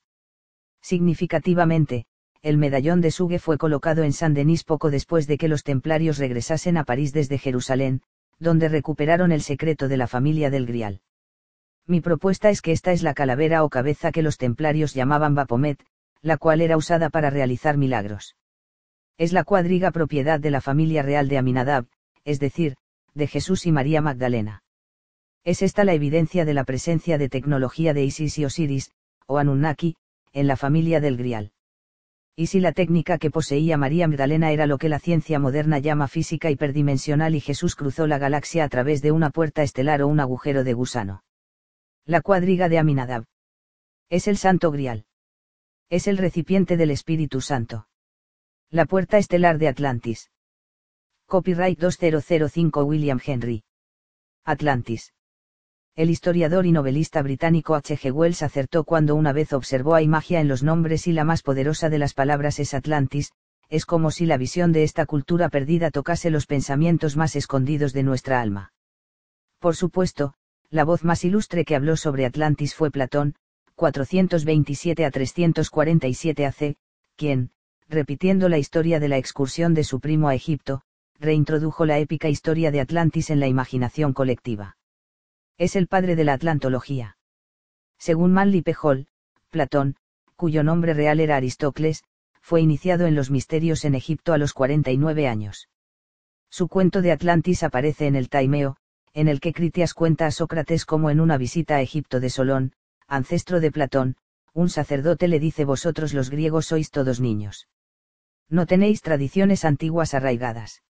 Significativamente, 0.81 2.05
el 2.41 2.57
medallón 2.57 3.01
de 3.01 3.09
Suge 3.11 3.39
fue 3.39 3.57
colocado 3.57 4.03
en 4.03 4.13
Saint-Denis 4.13 4.63
poco 4.63 4.91
después 4.91 5.25
de 5.25 5.37
que 5.37 5.47
los 5.47 5.63
templarios 5.63 6.19
regresasen 6.19 6.77
a 6.77 6.83
París 6.83 7.11
desde 7.11 7.39
Jerusalén, 7.39 8.01
donde 8.39 8.69
recuperaron 8.69 9.31
el 9.31 9.41
secreto 9.41 9.87
de 9.87 9.97
la 9.97 10.07
familia 10.07 10.49
del 10.49 10.65
Grial. 10.67 11.01
Mi 11.87 12.01
propuesta 12.01 12.49
es 12.49 12.61
que 12.61 12.71
esta 12.71 12.91
es 12.91 13.03
la 13.03 13.13
calavera 13.13 13.63
o 13.63 13.69
cabeza 13.69 14.11
que 14.11 14.21
los 14.21 14.37
templarios 14.37 14.93
llamaban 14.93 15.35
Bapomet, 15.35 15.83
la 16.21 16.37
cual 16.37 16.61
era 16.61 16.77
usada 16.77 17.09
para 17.09 17.29
realizar 17.29 17.77
milagros. 17.77 18.35
Es 19.17 19.31
la 19.31 19.43
cuadriga 19.43 19.91
propiedad 19.91 20.39
de 20.39 20.51
la 20.51 20.61
familia 20.61 21.01
real 21.01 21.29
de 21.29 21.37
Aminadab, 21.37 21.85
es 22.25 22.39
decir, 22.39 22.75
de 23.13 23.27
Jesús 23.27 23.65
y 23.65 23.71
María 23.71 24.01
Magdalena. 24.01 24.63
Es 25.43 25.61
esta 25.61 25.83
la 25.83 25.93
evidencia 25.93 26.43
de 26.43 26.53
la 26.53 26.63
presencia 26.63 27.17
de 27.17 27.29
tecnología 27.29 27.93
de 27.93 28.03
Isis 28.03 28.37
y 28.39 28.45
Osiris, 28.45 28.91
o 29.27 29.37
Anunnaki, 29.37 29.95
en 30.33 30.47
la 30.47 30.57
familia 30.57 30.99
del 30.99 31.17
Grial. 31.17 31.51
Y 32.35 32.47
si 32.47 32.59
la 32.59 32.73
técnica 32.73 33.17
que 33.17 33.31
poseía 33.31 33.77
María 33.77 34.09
Magdalena 34.09 34.51
era 34.51 34.65
lo 34.65 34.77
que 34.77 34.89
la 34.89 34.99
ciencia 34.99 35.39
moderna 35.39 35.79
llama 35.79 36.09
física 36.09 36.51
hiperdimensional 36.51 37.33
y 37.33 37.39
Jesús 37.39 37.75
cruzó 37.75 38.07
la 38.07 38.17
galaxia 38.17 38.65
a 38.65 38.69
través 38.69 39.01
de 39.01 39.13
una 39.13 39.29
puerta 39.29 39.63
estelar 39.63 40.01
o 40.01 40.07
un 40.07 40.19
agujero 40.19 40.65
de 40.65 40.73
gusano. 40.73 41.23
La 42.05 42.19
cuadriga 42.19 42.67
de 42.67 42.77
Aminadab. 42.77 43.23
Es 44.09 44.27
el 44.27 44.35
Santo 44.35 44.71
Grial. 44.71 45.05
Es 45.89 46.07
el 46.07 46.17
recipiente 46.17 46.77
del 46.77 46.89
Espíritu 46.89 47.41
Santo. 47.41 47.87
La 48.71 48.85
puerta 48.85 49.19
estelar 49.19 49.59
de 49.59 49.67
Atlantis. 49.67 50.31
Copyright 51.27 51.77
2005 51.77 52.83
William 52.83 53.19
Henry. 53.23 53.63
Atlantis. 54.43 55.13
El 55.95 56.09
historiador 56.09 56.65
y 56.65 56.71
novelista 56.71 57.21
británico 57.21 57.75
H. 57.75 57.97
G. 57.97 58.11
Wells 58.11 58.41
acertó 58.41 58.83
cuando 58.83 59.13
una 59.13 59.31
vez 59.31 59.53
observó 59.53 59.93
hay 59.93 60.07
magia 60.07 60.41
en 60.41 60.47
los 60.47 60.63
nombres 60.63 61.05
y 61.05 61.13
la 61.13 61.23
más 61.23 61.43
poderosa 61.43 61.87
de 61.89 61.99
las 61.99 62.15
palabras 62.15 62.59
es 62.59 62.73
Atlantis, 62.73 63.31
es 63.69 63.85
como 63.85 64.09
si 64.09 64.25
la 64.25 64.37
visión 64.37 64.71
de 64.71 64.81
esta 64.81 65.05
cultura 65.05 65.49
perdida 65.49 65.91
tocase 65.91 66.31
los 66.31 66.47
pensamientos 66.47 67.15
más 67.15 67.35
escondidos 67.35 67.93
de 67.93 68.01
nuestra 68.01 68.41
alma. 68.41 68.73
Por 69.59 69.75
supuesto, 69.75 70.33
la 70.71 70.83
voz 70.83 71.03
más 71.03 71.23
ilustre 71.23 71.63
que 71.63 71.75
habló 71.75 71.95
sobre 71.95 72.25
Atlantis 72.25 72.73
fue 72.73 72.89
Platón, 72.89 73.35
427 73.75 75.05
a 75.05 75.11
347 75.11 76.45
AC, 76.45 76.75
quien, 77.17 77.51
repitiendo 77.89 78.47
la 78.49 78.57
historia 78.57 78.99
de 78.99 79.09
la 79.09 79.17
excursión 79.17 79.73
de 79.73 79.83
su 79.83 79.99
primo 79.99 80.29
a 80.29 80.35
Egipto, 80.35 80.81
reintrodujo 81.19 81.85
la 81.85 81.99
épica 81.99 82.29
historia 82.29 82.71
de 82.71 82.79
Atlantis 82.79 83.29
en 83.29 83.39
la 83.39 83.47
imaginación 83.47 84.13
colectiva. 84.13 84.77
Es 85.57 85.75
el 85.75 85.87
padre 85.87 86.15
de 86.15 86.23
la 86.23 86.33
atlantología. 86.33 87.17
Según 87.97 88.33
Manly 88.33 88.61
P. 88.61 88.75
Hall, 88.81 89.07
Platón, 89.49 89.95
cuyo 90.35 90.63
nombre 90.63 90.93
real 90.93 91.19
era 91.19 91.37
Aristócles, 91.37 92.03
fue 92.41 92.61
iniciado 92.61 93.07
en 93.07 93.15
los 93.15 93.31
misterios 93.31 93.85
en 93.85 93.95
Egipto 93.95 94.33
a 94.33 94.37
los 94.37 94.53
49 94.53 95.27
años. 95.27 95.69
Su 96.49 96.67
cuento 96.67 97.01
de 97.01 97.11
Atlantis 97.11 97.63
aparece 97.63 98.07
en 98.07 98.15
el 98.15 98.29
Taimeo, 98.29 98.77
en 99.13 99.27
el 99.27 99.39
que 99.39 99.53
Critias 99.53 99.93
cuenta 99.93 100.27
a 100.27 100.31
Sócrates 100.31 100.85
como 100.85 101.09
en 101.09 101.19
una 101.19 101.37
visita 101.37 101.77
a 101.77 101.81
Egipto 101.81 102.19
de 102.19 102.29
Solón, 102.29 102.73
ancestro 103.07 103.59
de 103.59 103.71
Platón, 103.71 104.15
un 104.53 104.69
sacerdote 104.69 105.27
le 105.27 105.39
dice 105.39 105.65
vosotros 105.65 106.13
los 106.13 106.29
griegos 106.29 106.67
sois 106.67 106.89
todos 106.91 107.19
niños. 107.19 107.67
No 108.49 108.65
tenéis 108.65 109.01
tradiciones 109.01 109.65
antiguas 109.65 110.13
arraigadas. 110.13 110.83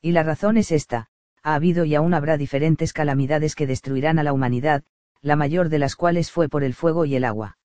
Y 0.00 0.12
la 0.12 0.22
razón 0.22 0.56
es 0.56 0.72
esta, 0.72 1.08
ha 1.42 1.54
habido 1.54 1.84
y 1.84 1.94
aún 1.94 2.14
habrá 2.14 2.36
diferentes 2.36 2.92
calamidades 2.92 3.54
que 3.54 3.66
destruirán 3.66 4.18
a 4.18 4.22
la 4.22 4.32
humanidad, 4.32 4.84
la 5.20 5.36
mayor 5.36 5.68
de 5.68 5.78
las 5.78 5.96
cuales 5.96 6.30
fue 6.30 6.48
por 6.48 6.64
el 6.64 6.74
fuego 6.74 7.04
y 7.04 7.14
el 7.14 7.24
agua. 7.24 7.58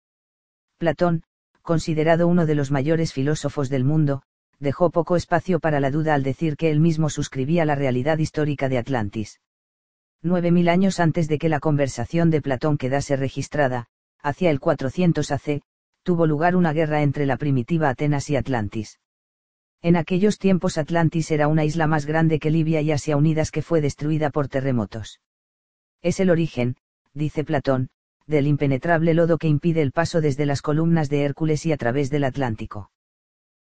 Platón, 0.78 1.24
considerado 1.62 2.28
uno 2.28 2.46
de 2.46 2.56
los 2.56 2.72
mayores 2.72 3.12
filósofos 3.12 3.70
del 3.70 3.84
mundo, 3.84 4.22
dejó 4.60 4.92
poco 4.92 5.16
espacio 5.16 5.60
para 5.60 5.80
la 5.80 5.92
duda 5.92 6.14
al 6.14 6.24
decir 6.24 6.56
que 6.56 6.72
él 6.72 6.80
mismo 6.80 7.10
suscribía 7.10 7.66
la 7.66 7.76
realidad 7.76 8.18
histórica 8.18 8.70
de 8.70 8.78
Atlantis. 8.78 9.42
Nueve 10.24 10.52
mil 10.52 10.68
años 10.68 11.00
antes 11.00 11.28
de 11.28 11.38
que 11.38 11.50
la 11.50 11.60
conversación 11.60 12.30
de 12.30 12.42
Platón 12.42 12.78
quedase 12.78 13.16
registrada, 13.16 13.86
hacia 14.22 14.50
el 14.50 14.60
400 14.60 15.32
AC, 15.32 15.62
tuvo 16.04 16.26
lugar 16.26 16.56
una 16.56 16.74
guerra 16.74 17.04
entre 17.04 17.26
la 17.26 17.38
primitiva 17.38 17.90
Atenas 17.90 18.30
y 18.30 18.36
Atlantis. 18.36 19.00
En 19.82 19.96
aquellos 19.96 20.40
tiempos 20.40 20.78
Atlantis 20.78 21.30
era 21.30 21.48
una 21.48 21.66
isla 21.66 21.86
más 21.86 22.06
grande 22.06 22.40
que 22.40 22.50
Libia 22.50 22.82
y 22.82 22.92
Asia 22.92 23.16
unidas 23.16 23.52
que 23.52 23.62
fue 23.62 23.80
destruida 23.80 24.32
por 24.32 24.48
terremotos. 24.48 25.22
Es 26.02 26.20
el 26.20 26.30
origen, 26.30 26.78
dice 27.14 27.44
Platón, 27.44 27.90
del 28.26 28.48
impenetrable 28.48 29.14
lodo 29.14 29.38
que 29.38 29.48
impide 29.48 29.82
el 29.82 29.92
paso 29.92 30.20
desde 30.20 30.46
las 30.46 30.62
columnas 30.62 31.10
de 31.10 31.24
Hércules 31.24 31.66
y 31.66 31.72
a 31.72 31.78
través 31.78 32.10
del 32.10 32.24
Atlántico. 32.24 32.92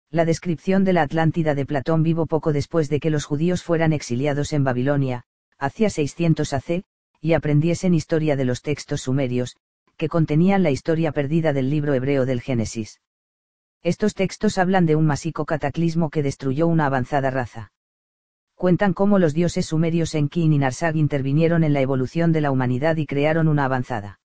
La 0.10 0.24
descripción 0.24 0.86
de 0.86 0.94
la 0.94 1.02
Atlántida 1.02 1.54
de 1.54 1.66
Platón 1.66 2.02
vivo 2.02 2.26
poco 2.26 2.54
después 2.54 2.90
de 2.90 3.00
que 3.00 3.10
los 3.10 3.26
judíos 3.26 3.64
fueran 3.64 3.92
exiliados 3.92 4.54
en 4.54 4.64
Babilonia, 4.64 5.26
hacia 5.58 5.90
600 5.90 6.54
AC, 6.54 6.84
y 7.22 7.34
aprendiesen 7.34 7.94
historia 7.94 8.36
de 8.36 8.46
los 8.46 8.62
textos 8.62 9.02
sumerios, 9.02 9.56
que 9.98 10.10
contenían 10.10 10.64
la 10.64 10.72
historia 10.72 11.12
perdida 11.12 11.54
del 11.54 11.70
libro 11.70 11.94
hebreo 11.94 12.26
del 12.26 12.42
Génesis. 12.42 13.02
Estos 13.82 14.14
textos 14.14 14.58
hablan 14.58 14.86
de 14.86 14.96
un 14.96 15.06
masico 15.06 15.46
cataclismo 15.46 16.10
que 16.10 16.24
destruyó 16.24 16.68
una 16.68 16.88
avanzada 16.88 17.30
raza. 17.30 17.72
Cuentan 18.56 18.94
cómo 18.94 19.20
los 19.20 19.34
dioses 19.34 19.68
sumerios 19.68 20.16
Enki 20.16 20.44
y 20.44 20.58
Narsag 20.58 20.96
intervinieron 20.96 21.64
en 21.64 21.74
la 21.74 21.82
evolución 21.82 22.32
de 22.32 22.42
la 22.42 22.52
humanidad 22.52 22.96
y 22.98 23.06
crearon 23.06 23.48
una 23.48 23.66
avanzada 23.66 24.20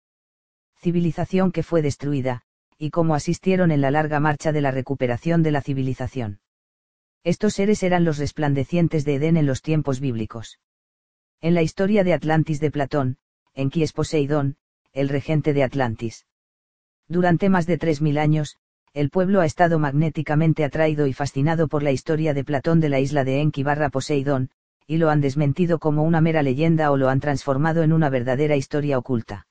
civilización 0.81 1.53
que 1.53 1.63
fue 1.63 1.83
destruida, 1.83 2.43
y 2.79 2.89
cómo 2.89 3.15
asistieron 3.15 3.71
en 3.71 3.83
la 3.83 3.91
larga 3.91 4.19
marcha 4.19 4.51
de 4.51 4.63
la 4.63 4.71
recuperación 4.71 5.43
de 5.43 5.51
la 5.51 5.61
civilización. 5.61 6.41
Estos 7.23 7.53
seres 7.53 7.83
eran 7.83 8.05
los 8.05 8.17
resplandecientes 8.17 9.05
de 9.05 9.17
Edén 9.17 9.37
en 9.37 9.45
los 9.45 9.61
tiempos 9.61 10.01
bíblicos. 10.01 10.59
En 11.43 11.55
la 11.55 11.63
historia 11.63 12.05
de 12.05 12.13
Atlantis 12.13 12.61
de 12.61 12.71
Platón, 12.71 13.17
Enki 13.55 13.83
es 13.83 13.95
Poseidón, 13.95 14.57
el 14.93 15.09
regente 15.09 15.55
de 15.55 15.63
Atlantis. 15.63 16.27
Durante 17.09 17.49
más 17.49 17.67
de 17.67 17.79
3.000 17.79 18.19
años, 18.19 18.59
el 18.93 19.09
pueblo 19.09 19.41
ha 19.41 19.47
estado 19.47 19.79
magnéticamente 19.79 20.65
atraído 20.65 21.07
y 21.07 21.15
fascinado 21.15 21.67
por 21.67 21.83
la 21.83 21.93
historia 21.93 22.35
de 22.35 22.45
Platón 22.45 22.79
de 22.79 22.91
la 22.91 23.01
isla 23.01 23.25
de 23.25 23.41
Enki 23.41 23.63
barra 23.63 23.89
Poseidón, 23.89 24.51
y 24.87 24.99
lo 24.99 25.09
han 25.09 25.23
desmentido 25.23 25.79
como 25.79 26.03
una 26.03 26.21
mera 26.21 26.43
leyenda 26.43 26.91
o 26.91 26.99
lo 26.99 27.09
han 27.09 27.21
transformado 27.21 27.83
en 27.83 27.95
una 27.95 28.11
verdadera 28.11 28.57
historia 28.57 28.99
oculta. 28.99 29.47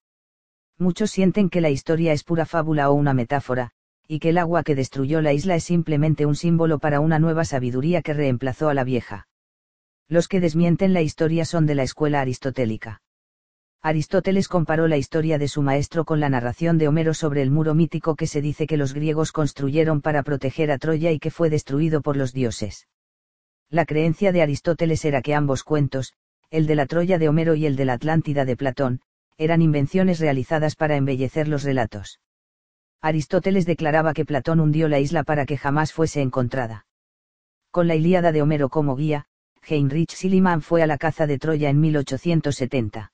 Muchos 0.77 1.09
sienten 1.09 1.49
que 1.49 1.59
la 1.59 1.71
historia 1.71 2.13
es 2.13 2.23
pura 2.23 2.45
fábula 2.45 2.91
o 2.91 2.93
una 2.93 3.15
metáfora, 3.15 3.71
y 4.07 4.19
que 4.19 4.29
el 4.29 4.37
agua 4.37 4.61
que 4.61 4.75
destruyó 4.75 5.21
la 5.21 5.33
isla 5.33 5.55
es 5.55 5.63
simplemente 5.63 6.27
un 6.27 6.35
símbolo 6.35 6.77
para 6.77 6.99
una 6.99 7.17
nueva 7.17 7.45
sabiduría 7.45 8.03
que 8.03 8.13
reemplazó 8.13 8.69
a 8.69 8.75
la 8.75 8.83
vieja. 8.83 9.28
Los 10.09 10.27
que 10.27 10.39
desmienten 10.39 10.91
la 10.91 11.03
historia 11.03 11.45
son 11.45 11.67
de 11.67 11.75
la 11.75 11.83
escuela 11.83 12.19
aristotélica. 12.19 13.01
Aristóteles 13.81 14.47
comparó 14.47 14.87
la 14.87 14.97
historia 14.97 15.37
de 15.37 15.47
su 15.47 15.61
maestro 15.61 16.03
con 16.03 16.19
la 16.19 16.29
narración 16.29 16.79
de 16.79 16.87
Homero 16.87 17.13
sobre 17.13 17.43
el 17.43 17.51
muro 17.51 17.75
mítico 17.75 18.15
que 18.15 18.27
se 18.27 18.41
dice 18.41 18.65
que 18.65 18.75
los 18.75 18.93
griegos 18.93 19.31
construyeron 19.31 20.01
para 20.01 20.23
proteger 20.23 20.71
a 20.71 20.79
Troya 20.79 21.11
y 21.11 21.19
que 21.19 21.31
fue 21.31 21.49
destruido 21.49 22.01
por 22.01 22.17
los 22.17 22.33
dioses. 22.33 22.87
La 23.69 23.85
creencia 23.85 24.31
de 24.31 24.41
Aristóteles 24.41 25.05
era 25.05 25.21
que 25.21 25.35
ambos 25.35 25.63
cuentos, 25.63 26.13
el 26.49 26.65
de 26.65 26.75
la 26.75 26.87
Troya 26.87 27.19
de 27.19 27.29
Homero 27.29 27.53
y 27.53 27.67
el 27.67 27.75
de 27.75 27.85
la 27.85 27.93
Atlántida 27.93 28.43
de 28.43 28.57
Platón, 28.57 29.01
eran 29.37 29.61
invenciones 29.61 30.19
realizadas 30.19 30.75
para 30.75 30.97
embellecer 30.97 31.47
los 31.47 31.63
relatos. 31.63 32.19
Aristóteles 32.99 33.67
declaraba 33.67 34.13
que 34.13 34.25
Platón 34.25 34.59
hundió 34.59 34.89
la 34.89 34.99
isla 34.99 35.23
para 35.23 35.45
que 35.45 35.55
jamás 35.55 35.93
fuese 35.93 36.21
encontrada. 36.21 36.87
Con 37.71 37.87
la 37.87 37.95
Ilíada 37.95 38.31
de 38.31 38.41
Homero 38.41 38.67
como 38.69 38.95
guía, 38.95 39.27
Heinrich 39.67 40.11
Schliemann 40.11 40.61
fue 40.61 40.81
a 40.81 40.87
la 40.87 40.97
caza 40.97 41.27
de 41.27 41.37
Troya 41.37 41.69
en 41.69 41.79
1870 41.79 43.11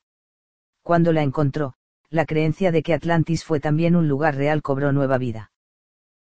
cuando 0.85 1.11
la 1.13 1.23
encontró, 1.23 1.73
la 2.11 2.27
creencia 2.27 2.71
de 2.71 2.83
que 2.83 2.93
Atlantis 2.93 3.43
fue 3.43 3.59
también 3.59 3.95
un 3.95 4.07
lugar 4.07 4.35
real 4.35 4.61
cobró 4.61 4.91
nueva 4.91 5.17
vida. 5.17 5.51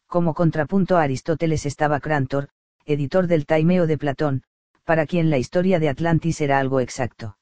Como 0.08 0.34
contrapunto 0.34 0.96
a 0.96 1.02
Aristóteles 1.02 1.64
estaba 1.64 2.00
Crantor, 2.00 2.48
editor 2.84 3.28
del 3.28 3.46
Taimeo 3.46 3.86
de 3.86 3.96
Platón, 3.96 4.42
para 4.82 5.06
quien 5.06 5.30
la 5.30 5.38
historia 5.38 5.78
de 5.78 5.88
Atlantis 5.88 6.40
era 6.40 6.58
algo 6.58 6.80
exacto. 6.80 7.38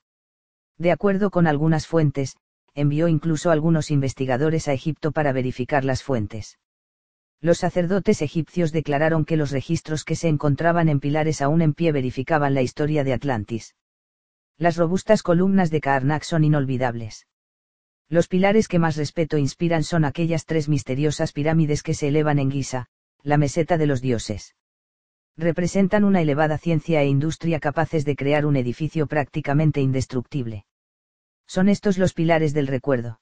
De 0.76 0.92
acuerdo 0.92 1.30
con 1.30 1.46
algunas 1.46 1.86
fuentes, 1.86 2.36
envió 2.74 3.08
incluso 3.08 3.50
algunos 3.50 3.90
investigadores 3.90 4.68
a 4.68 4.74
Egipto 4.74 5.10
para 5.10 5.32
verificar 5.32 5.86
las 5.86 6.02
fuentes. 6.02 6.58
Los 7.40 7.58
sacerdotes 7.58 8.22
egipcios 8.22 8.72
declararon 8.72 9.24
que 9.24 9.36
los 9.36 9.50
registros 9.50 10.04
que 10.04 10.16
se 10.16 10.28
encontraban 10.28 10.88
en 10.88 11.00
pilares 11.00 11.42
aún 11.42 11.62
en 11.62 11.74
pie 11.74 11.92
verificaban 11.92 12.54
la 12.54 12.62
historia 12.62 13.04
de 13.04 13.12
Atlantis. 13.12 13.74
Las 14.58 14.76
robustas 14.76 15.22
columnas 15.22 15.70
de 15.70 15.80
Karnak 15.80 16.22
son 16.22 16.44
inolvidables. 16.44 17.26
Los 18.08 18.28
pilares 18.28 18.68
que 18.68 18.78
más 18.78 18.96
respeto 18.96 19.36
inspiran 19.36 19.82
son 19.82 20.04
aquellas 20.04 20.46
tres 20.46 20.68
misteriosas 20.68 21.32
pirámides 21.32 21.82
que 21.82 21.92
se 21.92 22.08
elevan 22.08 22.38
en 22.38 22.50
Giza, 22.50 22.86
la 23.22 23.36
meseta 23.36 23.76
de 23.76 23.86
los 23.86 24.00
dioses. 24.00 24.54
Representan 25.36 26.04
una 26.04 26.22
elevada 26.22 26.56
ciencia 26.56 27.02
e 27.02 27.06
industria 27.06 27.60
capaces 27.60 28.06
de 28.06 28.16
crear 28.16 28.46
un 28.46 28.56
edificio 28.56 29.06
prácticamente 29.06 29.82
indestructible. 29.82 30.64
Son 31.46 31.68
estos 31.68 31.98
los 31.98 32.14
pilares 32.14 32.54
del 32.54 32.68
recuerdo. 32.68 33.20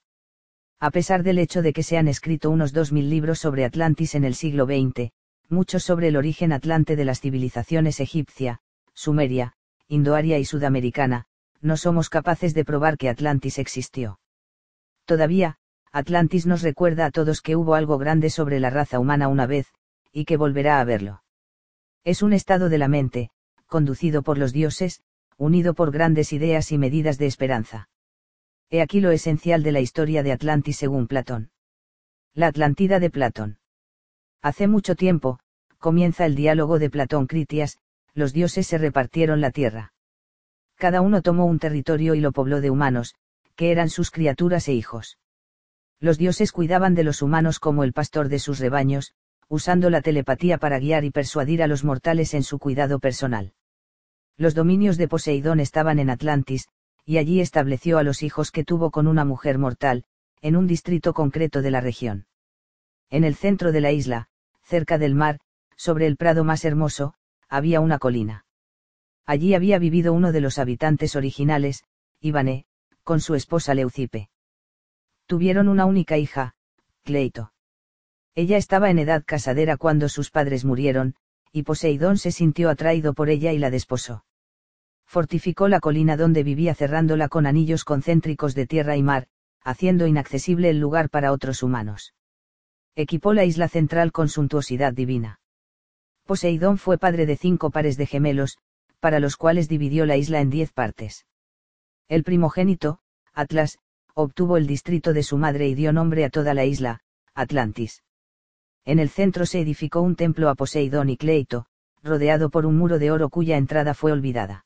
A 0.85 0.91
pesar 0.91 1.23
del 1.23 1.39
hecho 1.39 1.63
de 1.63 1.73
que 1.73 1.83
se 1.83 1.97
han 1.97 2.09
escrito 2.09 2.51
unos 2.51 2.75
2.000 2.75 3.09
libros 3.09 3.39
sobre 3.39 3.65
Atlantis 3.65 4.15
en 4.15 4.23
el 4.23 4.35
siglo 4.35 4.67
XX, 4.67 5.13
muchos 5.49 5.83
sobre 5.83 6.09
el 6.09 6.17
origen 6.17 6.53
atlante 6.53 6.95
de 6.95 7.07
las 7.07 7.23
civilizaciones 7.23 8.01
egipcia, 8.01 8.61
sumeria, 8.93 9.55
indoaria 9.89 10.39
y 10.39 10.45
sudamericana, 10.45 11.25
no 11.63 11.79
somos 11.79 12.11
capaces 12.11 12.53
de 12.53 12.67
probar 12.67 12.99
que 12.99 13.09
Atlantis 13.09 13.59
existió. 13.59 14.21
Todavía, 15.07 15.57
Atlantis 15.91 16.45
nos 16.45 16.61
recuerda 16.61 17.07
a 17.07 17.11
todos 17.11 17.41
que 17.41 17.57
hubo 17.57 17.77
algo 17.77 17.97
grande 17.97 18.29
sobre 18.29 18.61
la 18.61 18.69
raza 18.69 18.99
humana 19.01 19.29
una 19.29 19.47
vez, 19.47 19.73
y 20.13 20.27
que 20.27 20.37
volverá 20.37 20.81
a 20.81 20.85
verlo. 20.85 21.23
Es 22.05 22.21
un 22.21 22.35
estado 22.35 22.69
de 22.69 22.77
la 22.77 22.89
mente, 22.89 23.31
conducido 23.69 24.23
por 24.23 24.37
los 24.37 24.53
dioses, 24.53 25.01
unido 25.39 25.73
por 25.73 25.93
grandes 25.93 26.35
ideas 26.35 26.73
y 26.73 26.77
medidas 26.77 27.17
de 27.17 27.25
esperanza. 27.25 27.89
He 28.71 28.81
aquí 28.81 29.01
lo 29.01 29.11
esencial 29.11 29.63
de 29.63 29.73
la 29.73 29.81
historia 29.81 30.23
de 30.23 30.33
Atlantis 30.33 30.79
según 30.79 31.07
Platón. 31.07 31.51
La 32.35 32.49
Atlántida 32.49 32.99
de 32.99 33.11
Platón. 33.11 33.59
Hace 34.43 34.67
mucho 34.67 34.97
tiempo, 34.97 35.39
comienza 35.79 36.27
el 36.27 36.35
diálogo 36.35 36.79
de 36.79 36.91
Platón 36.91 37.27
Critias, 37.27 37.79
los 38.15 38.33
dioses 38.33 38.67
se 38.67 38.79
repartieron 38.79 39.41
la 39.41 39.51
tierra. 39.51 39.93
Cada 40.77 41.01
uno 41.01 41.23
tomó 41.23 41.47
un 41.47 41.59
territorio 41.59 42.15
y 42.15 42.21
lo 42.21 42.33
pobló 42.33 42.61
de 42.61 42.71
humanos, 42.71 43.15
que 43.55 43.71
eran 43.71 43.91
sus 43.91 44.11
criaturas 44.11 44.69
e 44.69 44.73
hijos. 44.73 45.19
Los 46.01 46.19
dioses 46.19 46.53
cuidaban 46.53 46.95
de 46.95 47.05
los 47.05 47.23
humanos 47.23 47.59
como 47.61 47.85
el 47.85 47.93
pastor 47.93 48.29
de 48.29 48.39
sus 48.39 48.59
rebaños, 48.59 49.15
usando 49.49 49.91
la 49.91 50.03
telepatía 50.03 50.59
para 50.59 50.79
guiar 50.79 51.05
y 51.05 51.11
persuadir 51.11 51.63
a 51.63 51.67
los 51.67 51.85
mortales 51.85 52.35
en 52.35 52.43
su 52.43 52.59
cuidado 52.59 52.99
personal. 52.99 53.53
Los 54.37 54.55
dominios 54.55 54.97
de 54.97 55.07
Poseidón 55.07 55.61
estaban 55.61 55.99
en 55.99 56.11
Atlantis, 56.11 56.69
y 57.05 57.19
allí 57.19 57.41
estableció 57.41 57.99
a 57.99 58.03
los 58.03 58.23
hijos 58.23 58.51
que 58.51 58.65
tuvo 58.65 58.91
con 58.91 59.07
una 59.07 59.25
mujer 59.25 59.59
mortal, 59.59 60.05
en 60.41 60.57
un 60.57 60.67
distrito 60.67 61.15
concreto 61.15 61.63
de 61.63 61.71
la 61.71 61.81
región. 61.81 62.27
En 63.11 63.25
el 63.25 63.35
centro 63.35 63.73
de 63.73 63.81
la 63.81 63.93
isla, 63.93 64.29
cerca 64.63 64.99
del 64.99 65.15
mar, 65.15 65.41
sobre 65.77 66.07
el 66.07 66.17
prado 66.17 66.45
más 66.45 66.65
hermoso, 66.65 67.15
había 67.49 67.81
una 67.81 67.99
colina. 67.99 68.47
Allí 69.27 69.55
había 69.55 69.79
vivido 69.79 70.13
uno 70.13 70.33
de 70.33 70.41
los 70.41 70.59
habitantes 70.59 71.17
originales, 71.17 71.85
Ivane, 72.21 72.67
con 73.03 73.21
su 73.21 73.35
esposa 73.35 73.75
Leucipe. 73.75 74.31
Tuvieron 75.27 75.69
una 75.69 75.87
única 75.87 76.19
hija, 76.19 76.55
Cleito. 77.05 77.53
Ella 78.35 78.57
estaba 78.57 78.91
en 78.91 78.99
edad 78.99 79.23
casadera 79.25 79.77
cuando 79.77 80.09
sus 80.09 80.31
padres 80.31 80.65
murieron, 80.65 81.15
y 81.53 81.63
Poseidón 81.63 82.19
se 82.19 82.33
sintió 82.33 82.69
atraído 82.69 83.15
por 83.15 83.29
ella 83.29 83.53
y 83.53 83.59
la 83.59 83.71
desposó. 83.71 84.25
Fortificó 85.15 85.69
la 85.69 85.79
colina 85.79 86.17
donde 86.17 86.43
vivía 86.43 86.75
cerrándola 86.75 87.29
con 87.29 87.47
anillos 87.47 87.85
concéntricos 87.85 88.57
de 88.57 88.67
tierra 88.67 88.97
y 88.97 89.05
mar, 89.05 89.29
haciendo 89.63 90.09
inaccesible 90.09 90.71
el 90.71 90.81
lugar 90.81 91.09
para 91.09 91.31
otros 91.31 91.63
humanos. 91.63 92.15
Equipó 92.97 93.33
la 93.33 93.45
isla 93.45 93.69
central 93.69 94.11
con 94.11 94.29
suntuosidad 94.29 94.93
divina. 94.93 95.39
Poseidón 96.27 96.79
fue 96.79 96.99
padre 96.99 97.27
de 97.27 97.37
cinco 97.37 97.71
pares 97.71 97.97
de 97.97 98.07
gemelos, 98.07 98.59
para 98.99 99.21
los 99.21 99.37
cuales 99.37 99.69
dividió 99.69 100.05
la 100.05 100.17
isla 100.17 100.41
en 100.41 100.51
diez 100.51 100.73
partes. 100.73 101.27
El 102.09 102.25
primogénito, 102.25 102.99
Atlas, 103.33 103.79
obtuvo 104.15 104.57
el 104.57 104.67
distrito 104.67 105.13
de 105.13 105.23
su 105.23 105.39
madre 105.39 105.69
y 105.69 105.77
dio 105.77 105.93
nombre 105.93 106.25
a 106.25 106.29
toda 106.29 106.55
la 106.55 106.65
isla, 106.65 107.03
Atlantis. 107.35 108.03
En 108.85 108.99
el 108.99 109.11
centro 109.11 109.47
se 109.47 109.61
edificó 109.61 110.01
un 110.01 110.17
templo 110.17 110.49
a 110.49 110.57
Poseidón 110.57 111.09
y 111.09 111.17
Cleito, 111.17 111.67
rodeado 112.03 112.51
por 112.51 112.67
un 112.67 112.77
muro 112.77 112.99
de 112.99 113.13
oro 113.13 113.29
cuya 113.29 113.59
entrada 113.59 113.95
fue 113.95 114.11
olvidada. 114.11 114.64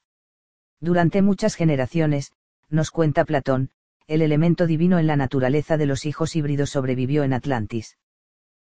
Durante 0.81 1.23
muchas 1.23 1.55
generaciones, 1.55 2.33
nos 2.69 2.91
cuenta 2.91 3.25
Platón, 3.25 3.71
el 4.07 4.23
elemento 4.23 4.67
divino 4.67 4.99
en 4.99 5.07
la 5.07 5.17
naturaleza 5.17 5.77
de 5.77 5.87
los 5.87 6.07
hijos 6.07 6.37
híbridos 6.37 6.71
sobrevivió 6.71 7.25
en 7.25 7.33
Atlantis 7.33 7.97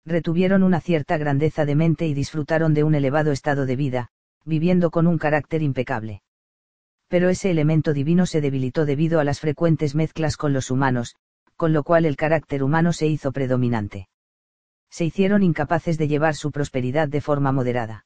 retuvieron 0.04 0.62
una 0.62 0.80
cierta 0.80 1.16
grandeza 1.16 1.64
de 1.64 1.74
mente 1.74 2.06
y 2.06 2.14
disfrutaron 2.14 2.74
de 2.74 2.84
un 2.84 2.94
elevado 2.94 3.32
estado 3.32 3.66
de 3.66 3.76
vida, 3.76 4.08
viviendo 4.44 4.90
con 4.90 5.06
un 5.06 5.18
carácter 5.18 5.62
impecable. 5.62 6.22
Pero 7.08 7.28
ese 7.28 7.50
elemento 7.50 7.92
divino 7.92 8.26
se 8.26 8.40
debilitó 8.40 8.84
debido 8.84 9.20
a 9.20 9.24
las 9.24 9.40
frecuentes 9.40 9.94
mezclas 9.94 10.36
con 10.36 10.52
los 10.52 10.70
humanos, 10.70 11.16
con 11.56 11.72
lo 11.72 11.84
cual 11.84 12.04
el 12.04 12.16
carácter 12.16 12.62
humano 12.62 12.92
se 12.92 13.06
hizo 13.06 13.32
predominante. 13.32 14.08
Se 14.90 15.04
hicieron 15.04 15.42
incapaces 15.42 15.96
de 15.98 16.08
llevar 16.08 16.34
su 16.34 16.50
prosperidad 16.50 17.08
de 17.08 17.20
forma 17.20 17.52
moderada. 17.52 18.04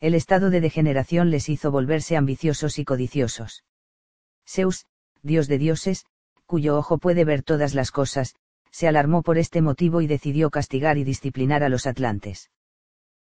El 0.00 0.14
estado 0.14 0.50
de 0.50 0.60
degeneración 0.60 1.30
les 1.30 1.48
hizo 1.48 1.72
volverse 1.72 2.16
ambiciosos 2.16 2.78
y 2.78 2.84
codiciosos. 2.84 3.64
Zeus, 4.46 4.86
dios 5.22 5.48
de 5.48 5.58
dioses, 5.58 6.06
cuyo 6.46 6.78
ojo 6.78 6.98
puede 6.98 7.24
ver 7.24 7.42
todas 7.42 7.74
las 7.74 7.90
cosas, 7.90 8.36
se 8.70 8.86
alarmó 8.86 9.22
por 9.22 9.38
este 9.38 9.60
motivo 9.60 10.00
y 10.00 10.06
decidió 10.06 10.50
castigar 10.50 10.98
y 10.98 11.04
disciplinar 11.04 11.64
a 11.64 11.68
los 11.68 11.86
atlantes. 11.86 12.50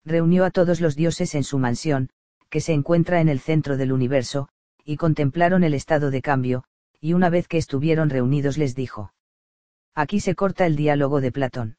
Reunió 0.06 0.46
a 0.46 0.52
todos 0.52 0.80
los 0.80 0.96
dioses 0.96 1.36
en 1.36 1.44
su 1.44 1.60
mansión, 1.60 2.10
que 2.50 2.62
se 2.62 2.72
encuentra 2.72 3.20
en 3.20 3.28
el 3.28 3.42
centro 3.42 3.76
del 3.76 3.92
universo, 3.92 4.48
y 4.86 4.96
contemplaron 4.96 5.64
el 5.66 5.74
estado 5.74 6.10
de 6.10 6.22
cambio, 6.22 6.64
y 7.02 7.14
una 7.14 7.30
vez 7.30 7.50
que 7.50 7.58
estuvieron 7.58 8.10
reunidos 8.10 8.58
les 8.58 8.76
dijo. 8.76 9.14
Aquí 9.94 10.22
se 10.22 10.36
corta 10.36 10.66
el 10.66 10.78
diálogo 10.78 11.20
de 11.20 11.34
Platón. 11.34 11.78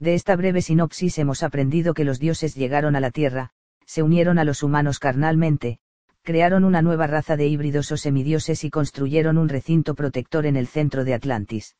De 0.00 0.14
esta 0.14 0.34
breve 0.34 0.62
sinopsis 0.62 1.18
hemos 1.18 1.44
aprendido 1.44 1.94
que 1.94 2.04
los 2.04 2.18
dioses 2.18 2.56
llegaron 2.56 2.96
a 2.96 3.00
la 3.00 3.10
Tierra, 3.10 3.52
se 3.90 4.04
unieron 4.04 4.38
a 4.38 4.44
los 4.44 4.62
humanos 4.62 5.00
carnalmente, 5.00 5.80
crearon 6.22 6.62
una 6.62 6.80
nueva 6.80 7.08
raza 7.08 7.36
de 7.36 7.48
híbridos 7.48 7.90
o 7.90 7.96
semidioses 7.96 8.62
y 8.62 8.70
construyeron 8.70 9.36
un 9.36 9.48
recinto 9.48 9.96
protector 9.96 10.46
en 10.46 10.54
el 10.54 10.68
centro 10.68 11.04
de 11.04 11.14
Atlantis 11.14 11.74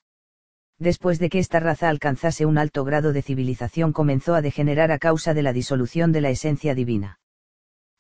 Después 0.80 1.20
de 1.20 1.28
que 1.28 1.38
esta 1.38 1.60
raza 1.60 1.88
alcanzase 1.88 2.46
un 2.46 2.58
alto 2.58 2.84
grado 2.84 3.12
de 3.12 3.22
civilización 3.22 3.92
comenzó 3.92 4.34
a 4.34 4.42
degenerar 4.42 4.90
a 4.90 4.98
causa 4.98 5.34
de 5.34 5.42
la 5.42 5.52
disolución 5.52 6.10
de 6.10 6.22
la 6.22 6.30
esencia 6.30 6.74
divina. 6.74 7.20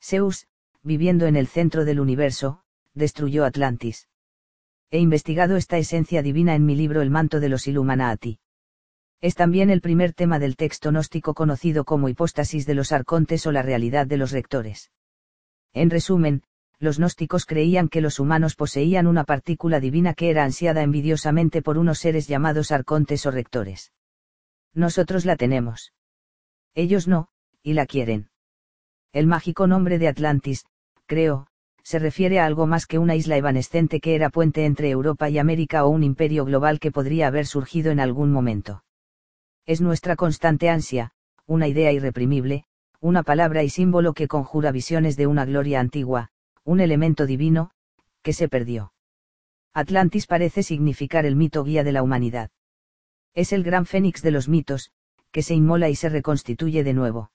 Zeus, 0.02 0.48
viviendo 0.82 1.26
en 1.26 1.36
el 1.36 1.46
centro 1.46 1.84
del 1.84 2.00
universo, 2.00 2.62
destruyó 2.94 3.44
Atlantis. 3.44 4.08
He 4.90 4.98
investigado 4.98 5.56
esta 5.56 5.78
esencia 5.78 6.20
divina 6.22 6.56
en 6.56 6.66
mi 6.66 6.74
libro 6.74 7.00
El 7.00 7.10
manto 7.10 7.38
de 7.38 7.48
los 7.48 7.68
Illuminati. 7.68 8.40
Es 9.20 9.34
también 9.34 9.68
el 9.68 9.82
primer 9.82 10.14
tema 10.14 10.38
del 10.38 10.56
texto 10.56 10.90
gnóstico 10.90 11.34
conocido 11.34 11.84
como 11.84 12.08
hipóstasis 12.08 12.64
de 12.64 12.74
los 12.74 12.90
arcontes 12.90 13.46
o 13.46 13.52
la 13.52 13.60
realidad 13.60 14.06
de 14.06 14.16
los 14.16 14.30
rectores. 14.30 14.90
En 15.74 15.90
resumen, 15.90 16.42
los 16.78 16.98
gnósticos 16.98 17.44
creían 17.44 17.90
que 17.90 18.00
los 18.00 18.18
humanos 18.18 18.56
poseían 18.56 19.06
una 19.06 19.24
partícula 19.24 19.78
divina 19.78 20.14
que 20.14 20.30
era 20.30 20.44
ansiada 20.44 20.82
envidiosamente 20.82 21.60
por 21.60 21.76
unos 21.76 21.98
seres 21.98 22.28
llamados 22.28 22.72
arcontes 22.72 23.26
o 23.26 23.30
rectores. 23.30 23.92
Nosotros 24.72 25.26
la 25.26 25.36
tenemos. 25.36 25.92
Ellos 26.74 27.06
no, 27.06 27.28
y 27.62 27.74
la 27.74 27.84
quieren. 27.84 28.30
El 29.12 29.26
mágico 29.26 29.66
nombre 29.66 29.98
de 29.98 30.08
Atlantis, 30.08 30.64
creo, 31.04 31.46
se 31.82 31.98
refiere 31.98 32.38
a 32.38 32.46
algo 32.46 32.66
más 32.66 32.86
que 32.86 32.98
una 32.98 33.16
isla 33.16 33.36
evanescente 33.36 34.00
que 34.00 34.14
era 34.14 34.30
puente 34.30 34.64
entre 34.64 34.88
Europa 34.88 35.28
y 35.28 35.38
América 35.38 35.84
o 35.84 35.90
un 35.90 36.04
imperio 36.04 36.46
global 36.46 36.80
que 36.80 36.90
podría 36.90 37.26
haber 37.26 37.46
surgido 37.46 37.90
en 37.90 38.00
algún 38.00 38.32
momento. 38.32 38.82
Es 39.66 39.80
nuestra 39.80 40.16
constante 40.16 40.68
ansia, 40.68 41.12
una 41.46 41.68
idea 41.68 41.92
irreprimible, 41.92 42.64
una 43.00 43.22
palabra 43.22 43.62
y 43.62 43.70
símbolo 43.70 44.12
que 44.12 44.28
conjura 44.28 44.72
visiones 44.72 45.16
de 45.16 45.26
una 45.26 45.44
gloria 45.44 45.80
antigua, 45.80 46.30
un 46.64 46.80
elemento 46.80 47.26
divino, 47.26 47.70
que 48.22 48.32
se 48.32 48.48
perdió. 48.48 48.92
Atlantis 49.72 50.26
parece 50.26 50.62
significar 50.62 51.24
el 51.26 51.36
mito 51.36 51.64
guía 51.64 51.84
de 51.84 51.92
la 51.92 52.02
humanidad. 52.02 52.50
Es 53.34 53.52
el 53.52 53.62
gran 53.62 53.86
fénix 53.86 54.22
de 54.22 54.32
los 54.32 54.48
mitos, 54.48 54.90
que 55.30 55.42
se 55.42 55.54
inmola 55.54 55.88
y 55.88 55.94
se 55.94 56.08
reconstituye 56.08 56.82
de 56.84 56.92
nuevo. 56.92 57.30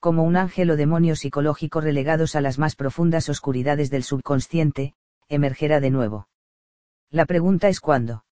Como 0.00 0.24
un 0.24 0.36
ángel 0.36 0.70
o 0.70 0.76
demonio 0.76 1.14
psicológico 1.14 1.80
relegados 1.80 2.34
a 2.34 2.40
las 2.40 2.58
más 2.58 2.74
profundas 2.74 3.28
oscuridades 3.28 3.90
del 3.90 4.02
subconsciente, 4.02 4.94
emergerá 5.28 5.80
de 5.80 5.90
nuevo. 5.90 6.28
La 7.10 7.26
pregunta 7.26 7.68
es 7.68 7.80
cuándo. 7.80 8.24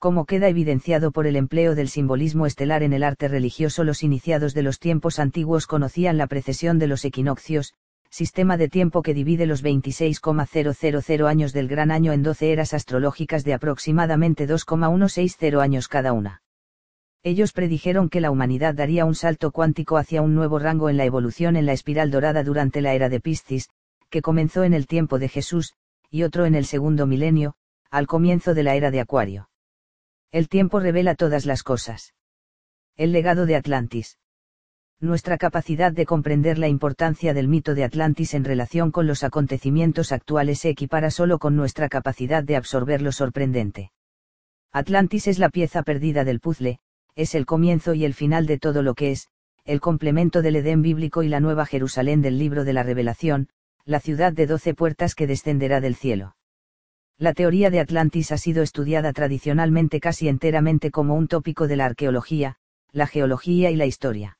Como 0.00 0.24
queda 0.24 0.48
evidenciado 0.48 1.12
por 1.12 1.26
el 1.26 1.36
empleo 1.36 1.74
del 1.74 1.90
simbolismo 1.90 2.46
estelar 2.46 2.82
en 2.82 2.94
el 2.94 3.02
arte 3.02 3.28
religioso, 3.28 3.84
los 3.84 4.02
iniciados 4.02 4.54
de 4.54 4.62
los 4.62 4.78
tiempos 4.78 5.18
antiguos 5.18 5.66
conocían 5.66 6.16
la 6.16 6.26
precesión 6.26 6.78
de 6.78 6.86
los 6.86 7.04
equinoccios, 7.04 7.74
sistema 8.08 8.56
de 8.56 8.70
tiempo 8.70 9.02
que 9.02 9.12
divide 9.12 9.44
los 9.44 9.60
26,000 9.60 11.26
años 11.26 11.52
del 11.52 11.68
gran 11.68 11.90
año 11.90 12.14
en 12.14 12.22
12 12.22 12.50
eras 12.50 12.72
astrológicas 12.72 13.44
de 13.44 13.52
aproximadamente 13.52 14.46
2,160 14.46 15.60
años 15.60 15.86
cada 15.86 16.14
una. 16.14 16.40
Ellos 17.22 17.52
predijeron 17.52 18.08
que 18.08 18.22
la 18.22 18.30
humanidad 18.30 18.74
daría 18.74 19.04
un 19.04 19.14
salto 19.14 19.50
cuántico 19.50 19.98
hacia 19.98 20.22
un 20.22 20.34
nuevo 20.34 20.58
rango 20.58 20.88
en 20.88 20.96
la 20.96 21.04
evolución 21.04 21.56
en 21.56 21.66
la 21.66 21.74
espiral 21.74 22.10
dorada 22.10 22.42
durante 22.42 22.80
la 22.80 22.94
era 22.94 23.10
de 23.10 23.20
Piscis, 23.20 23.68
que 24.08 24.22
comenzó 24.22 24.64
en 24.64 24.72
el 24.72 24.86
tiempo 24.86 25.18
de 25.18 25.28
Jesús, 25.28 25.74
y 26.08 26.22
otro 26.22 26.46
en 26.46 26.54
el 26.54 26.64
segundo 26.64 27.06
milenio, 27.06 27.52
al 27.90 28.06
comienzo 28.06 28.54
de 28.54 28.62
la 28.62 28.76
era 28.76 28.90
de 28.90 29.00
Acuario. 29.00 29.49
El 30.32 30.48
tiempo 30.48 30.80
revela 30.80 31.14
todas 31.14 31.46
las 31.46 31.62
cosas. 31.62 32.14
El 32.96 33.12
legado 33.12 33.46
de 33.46 33.56
Atlantis 33.56 34.18
nuestra 35.02 35.38
capacidad 35.38 35.92
de 35.92 36.04
comprender 36.04 36.58
la 36.58 36.68
importancia 36.68 37.32
del 37.32 37.48
mito 37.48 37.74
de 37.74 37.84
Atlantis 37.84 38.34
en 38.34 38.44
relación 38.44 38.90
con 38.90 39.06
los 39.06 39.24
acontecimientos 39.24 40.12
actuales 40.12 40.60
se 40.60 40.68
equipara 40.68 41.10
solo 41.10 41.38
con 41.38 41.56
nuestra 41.56 41.88
capacidad 41.88 42.44
de 42.44 42.56
absorber 42.56 43.00
lo 43.00 43.10
sorprendente. 43.10 43.92
Atlantis 44.72 45.26
es 45.26 45.38
la 45.38 45.48
pieza 45.48 45.82
perdida 45.82 46.24
del 46.24 46.38
puzzle, 46.38 46.80
es 47.14 47.34
el 47.34 47.46
comienzo 47.46 47.94
y 47.94 48.04
el 48.04 48.12
final 48.12 48.46
de 48.46 48.58
todo 48.58 48.82
lo 48.82 48.94
que 48.94 49.12
es, 49.12 49.28
el 49.64 49.80
complemento 49.80 50.42
del 50.42 50.56
Edén 50.56 50.82
bíblico 50.82 51.22
y 51.22 51.28
la 51.28 51.40
nueva 51.40 51.64
Jerusalén 51.64 52.20
del 52.20 52.38
libro 52.38 52.64
de 52.64 52.74
la 52.74 52.82
Revelación, 52.82 53.48
la 53.86 54.00
ciudad 54.00 54.34
de 54.34 54.46
doce 54.46 54.74
puertas 54.74 55.14
que 55.14 55.26
descenderá 55.26 55.80
del 55.80 55.94
cielo. 55.94 56.36
La 57.20 57.34
teoría 57.34 57.68
de 57.68 57.80
Atlantis 57.80 58.32
ha 58.32 58.38
sido 58.38 58.62
estudiada 58.62 59.12
tradicionalmente 59.12 60.00
casi 60.00 60.26
enteramente 60.26 60.90
como 60.90 61.14
un 61.14 61.28
tópico 61.28 61.68
de 61.68 61.76
la 61.76 61.84
arqueología, 61.84 62.56
la 62.92 63.06
geología 63.06 63.70
y 63.70 63.76
la 63.76 63.84
historia. 63.84 64.38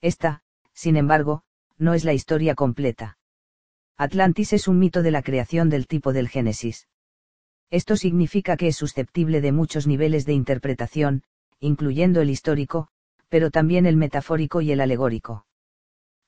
Esta, 0.00 0.42
sin 0.72 0.96
embargo, 0.96 1.44
no 1.78 1.94
es 1.94 2.02
la 2.04 2.12
historia 2.12 2.56
completa. 2.56 3.18
Atlantis 3.96 4.52
es 4.52 4.66
un 4.66 4.80
mito 4.80 5.04
de 5.04 5.12
la 5.12 5.22
creación 5.22 5.70
del 5.70 5.86
tipo 5.86 6.12
del 6.12 6.28
Génesis. 6.28 6.88
Esto 7.70 7.94
significa 7.94 8.56
que 8.56 8.66
es 8.66 8.76
susceptible 8.76 9.40
de 9.40 9.52
muchos 9.52 9.86
niveles 9.86 10.26
de 10.26 10.32
interpretación, 10.32 11.22
incluyendo 11.60 12.20
el 12.20 12.30
histórico, 12.30 12.88
pero 13.28 13.52
también 13.52 13.86
el 13.86 13.96
metafórico 13.96 14.60
y 14.60 14.72
el 14.72 14.80
alegórico. 14.80 15.46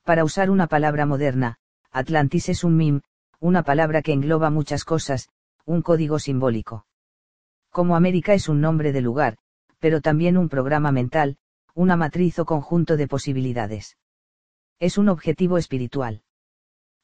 Para 0.05 0.23
usar 0.23 0.51
una 0.51 0.69
palabra 0.69 1.05
moderna, 1.05 1.58
Atlantis 1.90 2.49
es 2.49 2.62
un 2.62 2.76
mim, 2.76 3.01
una 3.40 3.65
palabra 3.65 4.03
que 4.03 4.12
engloba 4.12 4.51
muchas 4.51 4.85
cosas, 4.85 5.31
un 5.67 5.83
código 5.83 6.19
simbólico. 6.19 6.87
Como 7.71 7.97
América 7.97 8.35
es 8.35 8.49
un 8.49 8.61
nombre 8.61 8.93
de 8.93 9.01
lugar, 9.01 9.37
pero 9.79 10.01
también 10.01 10.37
un 10.37 10.49
programa 10.49 10.93
mental, 10.93 11.37
una 11.75 11.97
matriz 11.97 12.39
o 12.39 12.45
conjunto 12.45 12.97
de 12.97 13.09
posibilidades. 13.09 13.97
Es 14.79 14.99
un 14.99 15.09
objetivo 15.09 15.59
espiritual. 15.59 16.23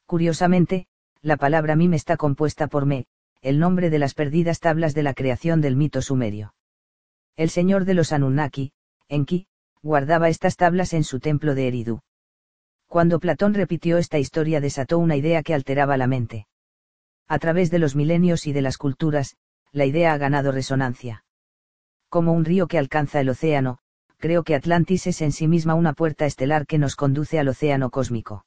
Curiosamente, 0.06 0.86
la 1.22 1.36
palabra 1.36 1.76
mim 1.76 1.94
está 1.94 2.16
compuesta 2.16 2.66
por 2.66 2.86
me, 2.86 3.06
el 3.42 3.58
nombre 3.58 3.90
de 3.90 3.98
las 3.98 4.14
perdidas 4.14 4.60
tablas 4.60 4.94
de 4.94 5.02
la 5.02 5.14
creación 5.14 5.60
del 5.60 5.76
mito 5.76 6.02
sumerio. 6.02 6.54
El 7.36 7.48
señor 7.48 7.84
de 7.84 7.94
los 7.94 8.12
Anunnaki, 8.12 8.72
Enki, 9.08 9.46
guardaba 9.82 10.28
estas 10.28 10.56
tablas 10.56 10.92
en 10.92 11.04
su 11.04 11.20
templo 11.20 11.54
de 11.54 11.68
Eridu. 11.68 12.00
Cuando 12.86 13.18
Platón 13.18 13.54
repitió 13.54 13.98
esta 13.98 14.18
historia 14.18 14.60
desató 14.60 14.98
una 14.98 15.16
idea 15.16 15.42
que 15.42 15.54
alteraba 15.54 15.96
la 15.96 16.06
mente. 16.06 16.46
A 17.30 17.38
través 17.38 17.70
de 17.70 17.78
los 17.78 17.94
milenios 17.94 18.48
y 18.48 18.52
de 18.52 18.60
las 18.60 18.76
culturas, 18.76 19.36
la 19.70 19.86
idea 19.86 20.12
ha 20.12 20.18
ganado 20.18 20.50
resonancia. 20.50 21.24
Como 22.08 22.32
un 22.32 22.44
río 22.44 22.66
que 22.66 22.76
alcanza 22.76 23.20
el 23.20 23.28
océano, 23.28 23.78
creo 24.18 24.42
que 24.42 24.56
Atlantis 24.56 25.06
es 25.06 25.22
en 25.22 25.30
sí 25.30 25.46
misma 25.46 25.76
una 25.76 25.92
puerta 25.92 26.26
estelar 26.26 26.66
que 26.66 26.76
nos 26.76 26.96
conduce 26.96 27.38
al 27.38 27.46
océano 27.46 27.90
cósmico. 27.90 28.46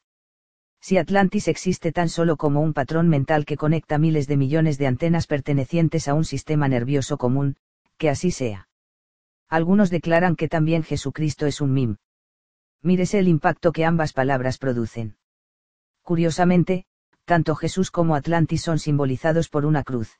Si 0.81 0.97
Atlantis 0.97 1.47
existe 1.47 1.93
tan 1.93 2.09
solo 2.09 2.35
como 2.35 2.59
un 2.59 2.73
patrón 2.73 3.07
mental 3.07 3.45
que 3.45 3.55
conecta 3.55 3.97
miles 3.97 4.27
de 4.27 4.35
millones 4.35 4.77
de 4.77 4.87
antenas 4.87 5.27
pertenecientes 5.27 6.09
a 6.09 6.13
un 6.13 6.25
sistema 6.25 6.67
nervioso 6.67 7.17
común, 7.17 7.55
que 7.97 8.09
así 8.09 8.31
sea. 8.31 8.67
Algunos 9.47 9.91
declaran 9.91 10.35
que 10.35 10.49
también 10.49 10.83
Jesucristo 10.83 11.45
es 11.45 11.61
un 11.61 11.71
mim. 11.71 11.95
Mírese 12.81 13.19
el 13.19 13.29
impacto 13.29 13.71
que 13.71 13.85
ambas 13.85 14.11
palabras 14.11 14.57
producen. 14.57 15.15
Curiosamente, 16.01 16.85
tanto 17.25 17.56
Jesús 17.56 17.91
como 17.91 18.15
Atlantis 18.15 18.61
son 18.61 18.79
simbolizados 18.79 19.49
por 19.49 19.65
una 19.65 19.83
cruz. 19.83 20.19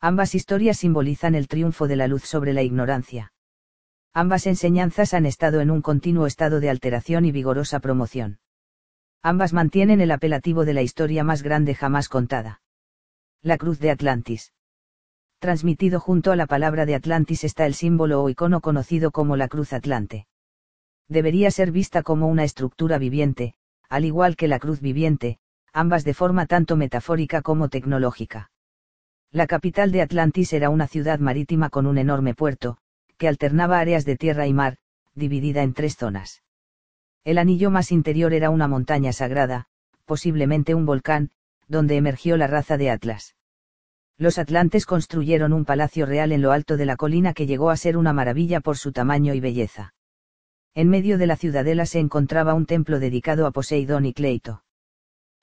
Ambas 0.00 0.34
historias 0.34 0.78
simbolizan 0.78 1.34
el 1.34 1.48
triunfo 1.48 1.86
de 1.86 1.96
la 1.96 2.08
luz 2.08 2.24
sobre 2.24 2.52
la 2.52 2.62
ignorancia. 2.62 3.32
Ambas 4.12 4.46
enseñanzas 4.46 5.14
han 5.14 5.26
estado 5.26 5.60
en 5.60 5.70
un 5.70 5.82
continuo 5.82 6.26
estado 6.26 6.60
de 6.60 6.70
alteración 6.70 7.24
y 7.24 7.32
vigorosa 7.32 7.80
promoción. 7.80 8.40
Ambas 9.22 9.52
mantienen 9.52 10.00
el 10.00 10.10
apelativo 10.10 10.64
de 10.64 10.74
la 10.74 10.82
historia 10.82 11.22
más 11.22 11.42
grande 11.42 11.74
jamás 11.74 12.08
contada. 12.08 12.62
La 13.42 13.58
Cruz 13.58 13.78
de 13.78 13.90
Atlantis. 13.90 14.52
Transmitido 15.38 16.00
junto 16.00 16.32
a 16.32 16.36
la 16.36 16.46
palabra 16.46 16.86
de 16.86 16.94
Atlantis 16.94 17.44
está 17.44 17.66
el 17.66 17.74
símbolo 17.74 18.22
o 18.22 18.28
icono 18.28 18.60
conocido 18.60 19.10
como 19.10 19.36
la 19.36 19.48
Cruz 19.48 19.72
Atlante. 19.72 20.26
Debería 21.08 21.50
ser 21.50 21.70
vista 21.72 22.02
como 22.02 22.28
una 22.28 22.44
estructura 22.44 22.98
viviente, 22.98 23.54
al 23.88 24.04
igual 24.04 24.36
que 24.36 24.48
la 24.48 24.58
Cruz 24.58 24.80
viviente, 24.80 25.38
ambas 25.72 26.04
de 26.04 26.14
forma 26.14 26.46
tanto 26.46 26.76
metafórica 26.76 27.42
como 27.42 27.68
tecnológica. 27.68 28.50
La 29.30 29.46
capital 29.46 29.92
de 29.92 30.02
Atlantis 30.02 30.52
era 30.52 30.70
una 30.70 30.88
ciudad 30.88 31.20
marítima 31.20 31.70
con 31.70 31.86
un 31.86 31.98
enorme 31.98 32.34
puerto, 32.34 32.78
que 33.16 33.28
alternaba 33.28 33.78
áreas 33.78 34.04
de 34.04 34.16
tierra 34.16 34.46
y 34.46 34.52
mar, 34.52 34.78
dividida 35.14 35.62
en 35.62 35.74
tres 35.74 35.96
zonas. 35.96 36.42
El 37.24 37.38
anillo 37.38 37.70
más 37.70 37.92
interior 37.92 38.32
era 38.32 38.50
una 38.50 38.66
montaña 38.66 39.12
sagrada, 39.12 39.66
posiblemente 40.04 40.74
un 40.74 40.86
volcán, 40.86 41.30
donde 41.68 41.96
emergió 41.96 42.36
la 42.36 42.46
raza 42.46 42.76
de 42.76 42.90
Atlas. 42.90 43.36
Los 44.18 44.38
atlantes 44.38 44.84
construyeron 44.84 45.52
un 45.52 45.64
palacio 45.64 46.06
real 46.06 46.32
en 46.32 46.42
lo 46.42 46.52
alto 46.52 46.76
de 46.76 46.86
la 46.86 46.96
colina 46.96 47.32
que 47.32 47.46
llegó 47.46 47.70
a 47.70 47.76
ser 47.76 47.96
una 47.96 48.12
maravilla 48.12 48.60
por 48.60 48.76
su 48.76 48.92
tamaño 48.92 49.34
y 49.34 49.40
belleza. 49.40 49.94
En 50.74 50.88
medio 50.88 51.18
de 51.18 51.26
la 51.26 51.36
ciudadela 51.36 51.86
se 51.86 52.00
encontraba 52.00 52.54
un 52.54 52.66
templo 52.66 52.98
dedicado 52.98 53.46
a 53.46 53.50
Poseidón 53.50 54.06
y 54.06 54.12
Cleito. 54.12 54.62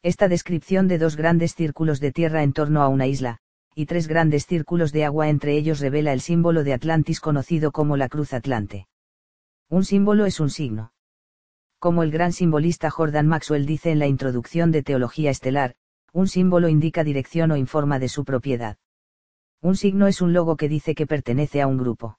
Esta 0.04 0.28
descripción 0.28 0.88
de 0.88 0.98
dos 0.98 1.16
grandes 1.16 1.56
círculos 1.56 2.00
de 2.00 2.12
tierra 2.12 2.44
en 2.44 2.54
torno 2.54 2.82
a 2.82 2.88
una 2.88 3.08
isla, 3.08 3.40
y 3.74 3.86
tres 3.86 4.08
grandes 4.08 4.46
círculos 4.46 4.92
de 4.92 5.06
agua 5.06 5.30
entre 5.30 5.58
ellos 5.58 5.80
revela 5.80 6.14
el 6.14 6.22
símbolo 6.22 6.64
de 6.64 6.74
Atlantis 6.74 7.20
conocido 7.20 7.72
como 7.72 7.98
la 7.98 8.10
Cruz 8.10 8.34
Atlante. 8.34 8.88
Un 9.70 9.84
símbolo 9.84 10.26
es 10.26 10.40
un 10.40 10.50
signo. 10.50 10.94
Como 11.80 12.04
el 12.04 12.12
gran 12.12 12.32
simbolista 12.32 12.90
Jordan 12.90 13.28
Maxwell 13.28 13.66
dice 13.66 13.92
en 13.92 14.00
la 14.00 14.08
introducción 14.08 14.72
de 14.72 14.82
Teología 14.82 15.30
Estelar, 15.30 15.76
un 16.12 16.28
símbolo 16.28 16.70
indica 16.70 17.04
dirección 17.04 17.52
o 17.52 17.58
informa 17.58 18.00
de 18.00 18.10
su 18.10 18.26
propiedad. 18.26 18.78
Un 19.62 19.76
signo 19.76 20.08
es 20.08 20.22
un 20.22 20.34
logo 20.34 20.58
que 20.58 20.70
dice 20.70 20.96
que 20.96 21.06
pertenece 21.06 21.62
a 21.62 21.68
un 21.68 21.78
grupo. 21.78 22.18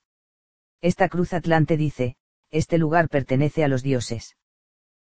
Esta 0.81 1.09
cruz 1.09 1.33
atlante 1.33 1.77
dice, 1.77 2.17
este 2.51 2.79
lugar 2.79 3.09
pertenece 3.09 3.65
a 3.65 3.69
los 3.69 3.83
dioses. 3.83 4.37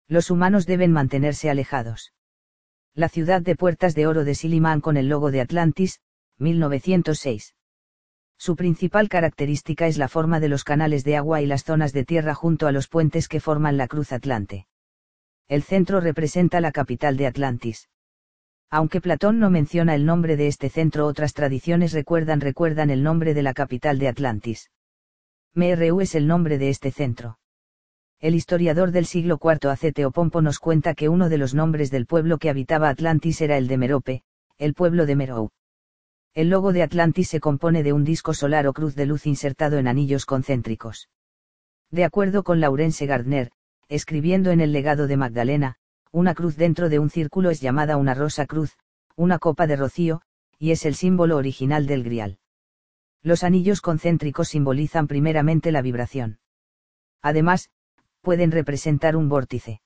Los 0.07 0.31
humanos 0.31 0.65
deben 0.65 0.91
mantenerse 0.91 1.49
alejados. 1.49 2.13
La 2.97 3.09
ciudad 3.09 3.43
de 3.43 3.55
Puertas 3.55 3.93
de 3.93 4.07
Oro 4.07 4.23
de 4.23 4.33
Silimán 4.33 4.81
con 4.81 4.97
el 4.97 5.07
logo 5.07 5.29
de 5.29 5.39
Atlantis, 5.39 5.99
1906. 6.39 7.53
Su 8.39 8.55
principal 8.55 9.07
característica 9.07 9.85
es 9.85 9.99
la 9.99 10.07
forma 10.07 10.39
de 10.39 10.49
los 10.49 10.63
canales 10.63 11.03
de 11.03 11.15
agua 11.15 11.43
y 11.43 11.45
las 11.45 11.63
zonas 11.63 11.93
de 11.93 12.05
tierra 12.05 12.33
junto 12.33 12.65
a 12.65 12.71
los 12.71 12.87
puentes 12.87 13.27
que 13.27 13.39
forman 13.39 13.77
la 13.77 13.87
cruz 13.87 14.11
atlante. 14.11 14.65
El 15.47 15.61
centro 15.61 16.01
representa 16.01 16.59
la 16.59 16.71
capital 16.71 17.17
de 17.17 17.27
Atlantis. 17.27 17.87
Aunque 18.71 18.99
Platón 18.99 19.37
no 19.37 19.51
menciona 19.51 19.93
el 19.93 20.03
nombre 20.03 20.35
de 20.35 20.47
este 20.47 20.69
centro, 20.69 21.05
otras 21.05 21.35
tradiciones 21.35 21.93
recuerdan 21.93 22.41
recuerdan 22.41 22.89
el 22.89 23.03
nombre 23.03 23.35
de 23.35 23.43
la 23.43 23.53
capital 23.53 23.99
de 23.99 24.07
Atlantis. 24.07 24.71
Mru 25.53 26.01
es 26.01 26.15
el 26.15 26.25
nombre 26.25 26.57
de 26.57 26.69
este 26.69 26.89
centro. 26.89 27.37
El 28.19 28.33
historiador 28.33 28.91
del 28.91 29.05
siglo 29.05 29.39
IV 29.39 29.69
AC 29.69 29.93
Teopompo 29.93 30.41
nos 30.41 30.57
cuenta 30.57 30.95
que 30.95 31.07
uno 31.07 31.29
de 31.29 31.37
los 31.37 31.53
nombres 31.53 31.91
del 31.91 32.07
pueblo 32.07 32.39
que 32.39 32.49
habitaba 32.49 32.89
Atlantis 32.89 33.41
era 33.41 33.57
el 33.57 33.67
de 33.67 33.77
Merope, 33.77 34.23
el 34.57 34.73
pueblo 34.73 35.05
de 35.05 35.15
Merou. 35.15 35.51
El 36.33 36.49
logo 36.49 36.73
de 36.73 36.81
Atlantis 36.81 37.29
se 37.29 37.39
compone 37.39 37.83
de 37.83 37.93
un 37.93 38.03
disco 38.03 38.33
solar 38.33 38.65
o 38.65 38.73
cruz 38.73 38.95
de 38.95 39.05
luz 39.05 39.27
insertado 39.27 39.77
en 39.77 39.87
anillos 39.87 40.25
concéntricos. 40.25 41.09
De 41.91 42.03
acuerdo 42.03 42.43
con 42.43 42.59
Laurence 42.59 43.05
Gardner, 43.05 43.51
escribiendo 43.87 44.49
en 44.49 44.61
el 44.61 44.71
legado 44.71 45.05
de 45.05 45.17
Magdalena, 45.17 45.75
una 46.11 46.33
cruz 46.33 46.57
dentro 46.57 46.89
de 46.89 46.97
un 46.97 47.11
círculo 47.11 47.51
es 47.51 47.61
llamada 47.61 47.97
una 47.97 48.15
rosa 48.15 48.47
cruz, 48.47 48.77
una 49.15 49.37
copa 49.37 49.67
de 49.67 49.75
rocío, 49.75 50.23
y 50.57 50.71
es 50.71 50.87
el 50.87 50.95
símbolo 50.95 51.37
original 51.37 51.85
del 51.85 52.03
grial. 52.03 52.39
Los 53.21 53.43
anillos 53.43 53.79
concéntricos 53.79 54.47
simbolizan 54.47 55.05
primeramente 55.05 55.71
la 55.71 55.83
vibración. 55.83 56.39
Además, 57.21 57.69
pueden 58.27 58.51
representar 58.51 59.15
un 59.15 59.29
vórtice. 59.29 59.79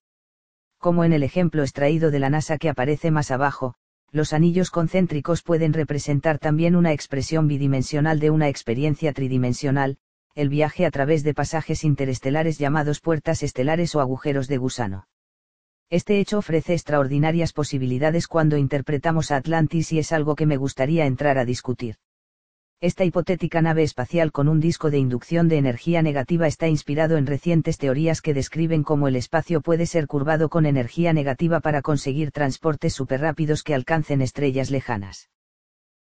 Como 0.79 1.03
en 1.03 1.13
el 1.13 1.21
ejemplo 1.21 1.61
extraído 1.61 2.09
de 2.09 2.17
la 2.17 2.31
NASA 2.31 2.57
que 2.57 2.69
aparece 2.69 3.11
más 3.11 3.29
abajo, 3.29 3.75
los 4.11 4.33
anillos 4.33 4.71
concéntricos 4.71 5.43
pueden 5.43 5.73
representar 5.73 6.39
también 6.39 6.75
una 6.75 6.91
expresión 6.91 7.47
bidimensional 7.47 8.19
de 8.19 8.31
una 8.31 8.49
experiencia 8.49 9.13
tridimensional, 9.13 9.99
el 10.33 10.49
viaje 10.49 10.87
a 10.87 10.89
través 10.89 11.21
de 11.21 11.35
pasajes 11.35 11.83
interestelares 11.83 12.57
llamados 12.57 12.99
puertas 12.99 13.43
estelares 13.43 13.93
o 13.93 13.99
agujeros 13.99 14.47
de 14.47 14.57
gusano. 14.57 15.07
Este 15.91 16.19
hecho 16.19 16.39
ofrece 16.39 16.73
extraordinarias 16.73 17.53
posibilidades 17.53 18.27
cuando 18.27 18.57
interpretamos 18.57 19.29
a 19.29 19.35
Atlantis 19.35 19.91
y 19.91 19.99
es 19.99 20.11
algo 20.11 20.35
que 20.35 20.47
me 20.47 20.57
gustaría 20.57 21.05
entrar 21.05 21.37
a 21.37 21.45
discutir. 21.45 21.97
Esta 22.81 23.05
hipotética 23.05 23.61
nave 23.61 23.83
espacial 23.83 24.31
con 24.31 24.47
un 24.47 24.59
disco 24.59 24.89
de 24.89 24.97
inducción 24.97 25.47
de 25.47 25.59
energía 25.59 26.01
negativa 26.01 26.47
está 26.47 26.67
inspirado 26.67 27.17
en 27.17 27.27
recientes 27.27 27.77
teorías 27.77 28.23
que 28.23 28.33
describen 28.33 28.81
cómo 28.81 29.07
el 29.07 29.15
espacio 29.15 29.61
puede 29.61 29.85
ser 29.85 30.07
curvado 30.07 30.49
con 30.49 30.65
energía 30.65 31.13
negativa 31.13 31.59
para 31.59 31.83
conseguir 31.83 32.31
transportes 32.31 32.93
superrápidos 32.93 33.61
que 33.61 33.75
alcancen 33.75 34.23
estrellas 34.23 34.71
lejanas. 34.71 35.29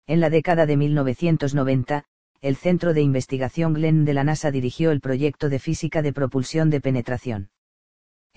En 0.06 0.20
la 0.20 0.30
década 0.30 0.68
de 0.68 0.78
1990, 0.78 2.06
el 2.42 2.56
Centro 2.56 2.94
de 2.94 3.02
Investigación 3.02 3.74
Glenn 3.74 4.06
de 4.06 4.14
la 4.14 4.24
NASA 4.24 4.52
dirigió 4.52 4.92
el 4.92 5.02
proyecto 5.02 5.50
de 5.50 5.58
física 5.58 6.04
de 6.04 6.14
propulsión 6.14 6.70
de 6.70 6.80
penetración. 6.80 7.50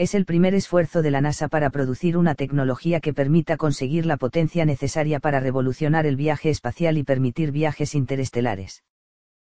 Es 0.00 0.14
el 0.14 0.24
primer 0.24 0.54
esfuerzo 0.54 1.02
de 1.02 1.10
la 1.10 1.20
NASA 1.20 1.48
para 1.48 1.68
producir 1.68 2.16
una 2.16 2.34
tecnología 2.34 3.00
que 3.00 3.12
permita 3.12 3.58
conseguir 3.58 4.06
la 4.06 4.16
potencia 4.16 4.64
necesaria 4.64 5.20
para 5.20 5.40
revolucionar 5.40 6.06
el 6.06 6.16
viaje 6.16 6.48
espacial 6.48 6.96
y 6.96 7.04
permitir 7.04 7.52
viajes 7.52 7.94
interestelares. 7.94 8.82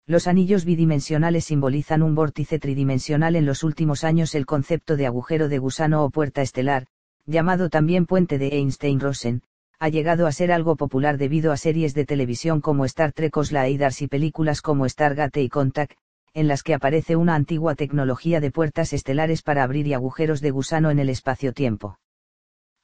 Los 0.07 0.25
anillos 0.25 0.65
bidimensionales 0.65 1.45
simbolizan 1.45 2.01
un 2.01 2.15
vórtice 2.15 2.57
tridimensional 2.57 3.35
en 3.35 3.45
los 3.45 3.63
últimos 3.63 4.03
años 4.03 4.33
el 4.33 4.47
concepto 4.47 4.97
de 4.97 5.05
agujero 5.05 5.47
de 5.47 5.59
gusano 5.59 6.03
o 6.03 6.09
puerta 6.09 6.41
estelar, 6.41 6.87
llamado 7.27 7.69
también 7.69 8.07
puente 8.07 8.39
de 8.39 8.47
Einstein-Rosen, 8.47 9.43
ha 9.77 9.89
llegado 9.89 10.25
a 10.25 10.31
ser 10.31 10.51
algo 10.51 10.75
popular 10.75 11.19
debido 11.19 11.51
a 11.51 11.57
series 11.57 11.93
de 11.93 12.05
televisión 12.05 12.61
como 12.61 12.85
Star 12.85 13.11
Trek 13.11 13.37
o 13.37 13.43
Sliders 13.43 14.01
y 14.01 14.07
películas 14.07 14.63
como 14.63 14.89
Stargate 14.89 15.43
y 15.43 15.49
Contact, 15.49 15.93
en 16.33 16.47
las 16.47 16.63
que 16.63 16.73
aparece 16.73 17.17
una 17.17 17.35
antigua 17.35 17.75
tecnología 17.75 18.39
de 18.39 18.51
puertas 18.51 18.93
estelares 18.93 19.41
para 19.41 19.63
abrir 19.63 19.85
y 19.87 19.93
agujeros 19.93 20.39
de 20.39 20.51
gusano 20.51 20.89
en 20.89 20.99
el 20.99 21.09
espacio-tiempo. 21.09 21.99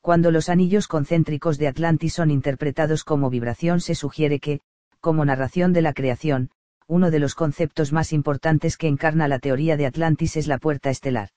Cuando 0.01 0.31
los 0.31 0.49
anillos 0.49 0.88
concéntricos 0.88 1.58
de 1.58 1.67
Atlantis 1.67 2.13
son 2.13 2.30
interpretados 2.30 3.06
como 3.06 3.30
vibración 3.30 3.80
se 3.80 3.96
sugiere 3.96 4.40
que, 4.40 4.60
como 4.99 5.24
narración 5.24 5.72
de 5.72 5.81
la 5.81 5.94
creación, 5.94 6.49
uno 6.88 7.10
de 7.10 7.19
los 7.19 7.35
conceptos 7.35 7.94
más 7.94 8.12
importantes 8.12 8.78
que 8.78 8.88
encarna 8.88 9.28
la 9.28 9.40
teoría 9.40 9.78
de 9.78 9.85
Atlantis 9.85 10.35
es 10.35 10.47
la 10.47 10.58
puerta 10.58 10.90
estelar. 10.90 11.30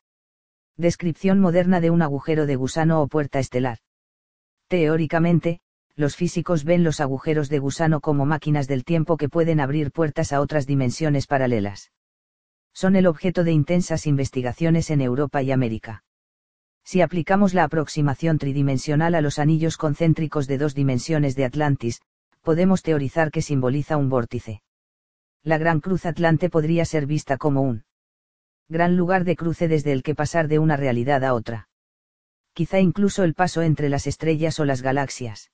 Descripción 0.76 1.40
moderna 1.40 1.80
de 1.80 1.90
un 1.90 2.02
agujero 2.02 2.46
de 2.46 2.56
gusano 2.56 3.02
o 3.02 3.08
puerta 3.08 3.38
estelar. 3.38 3.78
Teóricamente, 4.68 5.60
los 5.94 6.16
físicos 6.16 6.64
ven 6.64 6.82
los 6.82 7.00
agujeros 7.00 7.48
de 7.48 7.58
gusano 7.58 8.00
como 8.00 8.24
máquinas 8.24 8.66
del 8.66 8.84
tiempo 8.84 9.16
que 9.16 9.28
pueden 9.28 9.60
abrir 9.60 9.92
puertas 9.92 10.32
a 10.32 10.40
otras 10.40 10.66
dimensiones 10.66 11.26
paralelas 11.26 11.90
son 12.72 12.96
el 12.96 13.06
objeto 13.06 13.44
de 13.44 13.52
intensas 13.52 14.06
investigaciones 14.06 14.90
en 14.90 15.00
Europa 15.00 15.42
y 15.42 15.52
América. 15.52 16.04
Si 16.84 17.02
aplicamos 17.02 17.54
la 17.54 17.64
aproximación 17.64 18.38
tridimensional 18.38 19.14
a 19.14 19.20
los 19.20 19.38
anillos 19.38 19.76
concéntricos 19.76 20.46
de 20.46 20.58
dos 20.58 20.74
dimensiones 20.74 21.36
de 21.36 21.44
Atlantis, 21.44 22.00
podemos 22.42 22.82
teorizar 22.82 23.30
que 23.30 23.42
simboliza 23.42 23.96
un 23.96 24.08
vórtice. 24.08 24.62
La 25.42 25.58
Gran 25.58 25.80
Cruz 25.80 26.06
Atlante 26.06 26.50
podría 26.50 26.84
ser 26.84 27.06
vista 27.06 27.36
como 27.36 27.62
un 27.62 27.84
gran 28.68 28.96
lugar 28.96 29.24
de 29.24 29.36
cruce 29.36 29.68
desde 29.68 29.92
el 29.92 30.02
que 30.02 30.14
pasar 30.14 30.48
de 30.48 30.58
una 30.58 30.76
realidad 30.76 31.24
a 31.24 31.34
otra. 31.34 31.68
Quizá 32.52 32.78
incluso 32.78 33.24
el 33.24 33.34
paso 33.34 33.62
entre 33.62 33.88
las 33.88 34.06
estrellas 34.06 34.60
o 34.60 34.64
las 34.64 34.82
galaxias. 34.82 35.50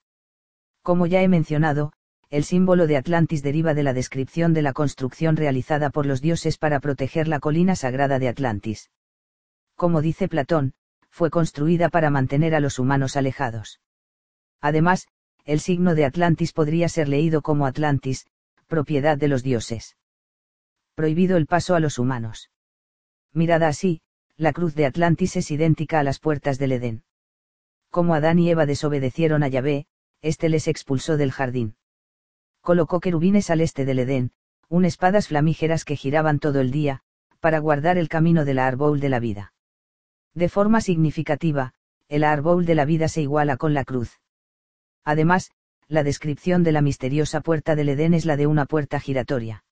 Como 0.83 1.07
ya 1.07 1.23
he 1.23 1.29
mencionado, 1.29 1.93
el 2.29 2.43
símbolo 2.43 2.89
de 2.89 2.97
Atlantis 2.97 3.43
deriva 3.43 3.73
de 3.73 3.85
la 3.85 3.93
descripción 3.93 4.53
de 4.53 4.63
la 4.63 4.73
construcción 4.73 5.37
realizada 5.37 5.91
por 5.91 6.07
los 6.07 6.21
dioses 6.21 6.59
para 6.59 6.81
proteger 6.81 7.29
la 7.29 7.39
colina 7.39 7.77
sagrada 7.77 8.19
de 8.19 8.29
Atlantis. 8.29 8.91
Como 9.77 10.03
dice 10.03 10.29
Platón, 10.29 10.75
fue 11.09 11.31
construida 11.31 11.89
para 11.89 12.11
mantener 12.11 12.55
a 12.55 12.61
los 12.61 12.79
humanos 12.79 13.17
alejados. 13.17 13.81
Además, 14.61 15.07
el 15.45 15.61
signo 15.61 15.95
de 15.95 16.05
Atlantis 16.05 16.53
podría 16.53 16.89
ser 16.89 17.09
leído 17.09 17.43
como 17.43 17.67
Atlantis, 17.67 18.27
propiedad 18.67 19.17
de 19.17 19.29
los 19.29 19.45
dioses. 19.45 19.97
Prohibido 20.97 21.37
el 21.37 21.47
paso 21.47 21.77
a 21.77 21.81
los 21.81 21.99
humanos. 21.99 22.51
Mirada 23.33 23.69
así, 23.69 24.01
la 24.37 24.53
cruz 24.53 24.75
de 24.75 24.87
Atlantis 24.87 25.37
es 25.37 25.51
idéntica 25.53 26.01
a 26.01 26.03
las 26.03 26.19
puertas 26.19 26.59
del 26.59 26.73
Edén. 26.73 27.05
Como 27.91 28.15
Adán 28.15 28.41
y 28.41 28.51
Eva 28.51 28.67
desobedecieron 28.67 29.45
a 29.45 29.49
Yahvé, 29.49 29.87
éste 30.23 30.49
les 30.49 30.67
expulsó 30.67 31.17
del 31.17 31.31
jardín 31.31 31.77
colocó 32.67 32.99
querubines 32.99 33.49
al 33.51 33.61
este 33.61 33.85
del 33.85 34.01
Edén, 34.01 34.33
un 34.69 34.85
espadas 34.85 35.29
flamígeras 35.29 35.85
que 35.85 35.95
giraban 35.95 36.41
todo 36.41 36.61
el 36.61 36.73
día, 36.73 37.01
para 37.39 37.61
guardar 37.61 37.97
el 37.97 38.09
camino 38.09 38.45
del 38.45 38.59
árbol 38.59 38.99
de 38.99 39.09
la 39.09 39.21
vida. 39.21 39.53
De 40.35 40.49
forma 40.49 40.81
significativa, 40.81 41.75
el 42.09 42.25
árbol 42.25 42.67
de 42.67 42.75
la 42.75 42.85
vida 42.85 43.07
se 43.07 43.23
iguala 43.23 43.57
con 43.57 43.73
la 43.73 43.85
cruz. 43.85 44.19
Además, 45.05 45.53
la 45.87 46.03
descripción 46.03 46.65
de 46.65 46.73
la 46.73 46.83
misteriosa 46.83 47.41
puerta 47.41 47.77
del 47.77 47.91
Edén 47.91 48.15
es 48.15 48.25
la 48.25 48.37
de 48.37 48.49
una 48.49 48.67
puerta 48.67 48.99
giratoria. 48.99 49.63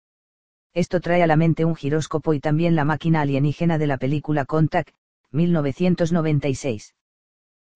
Esto 0.72 1.00
trae 1.00 1.24
a 1.24 1.26
la 1.26 1.34
mente 1.34 1.64
un 1.64 1.74
giróscopo 1.74 2.32
y 2.32 2.38
también 2.38 2.76
la 2.76 2.84
máquina 2.84 3.22
alienígena 3.22 3.76
de 3.76 3.88
la 3.88 3.98
película 3.98 4.44
Contact, 4.44 4.94
1996. 5.32 6.94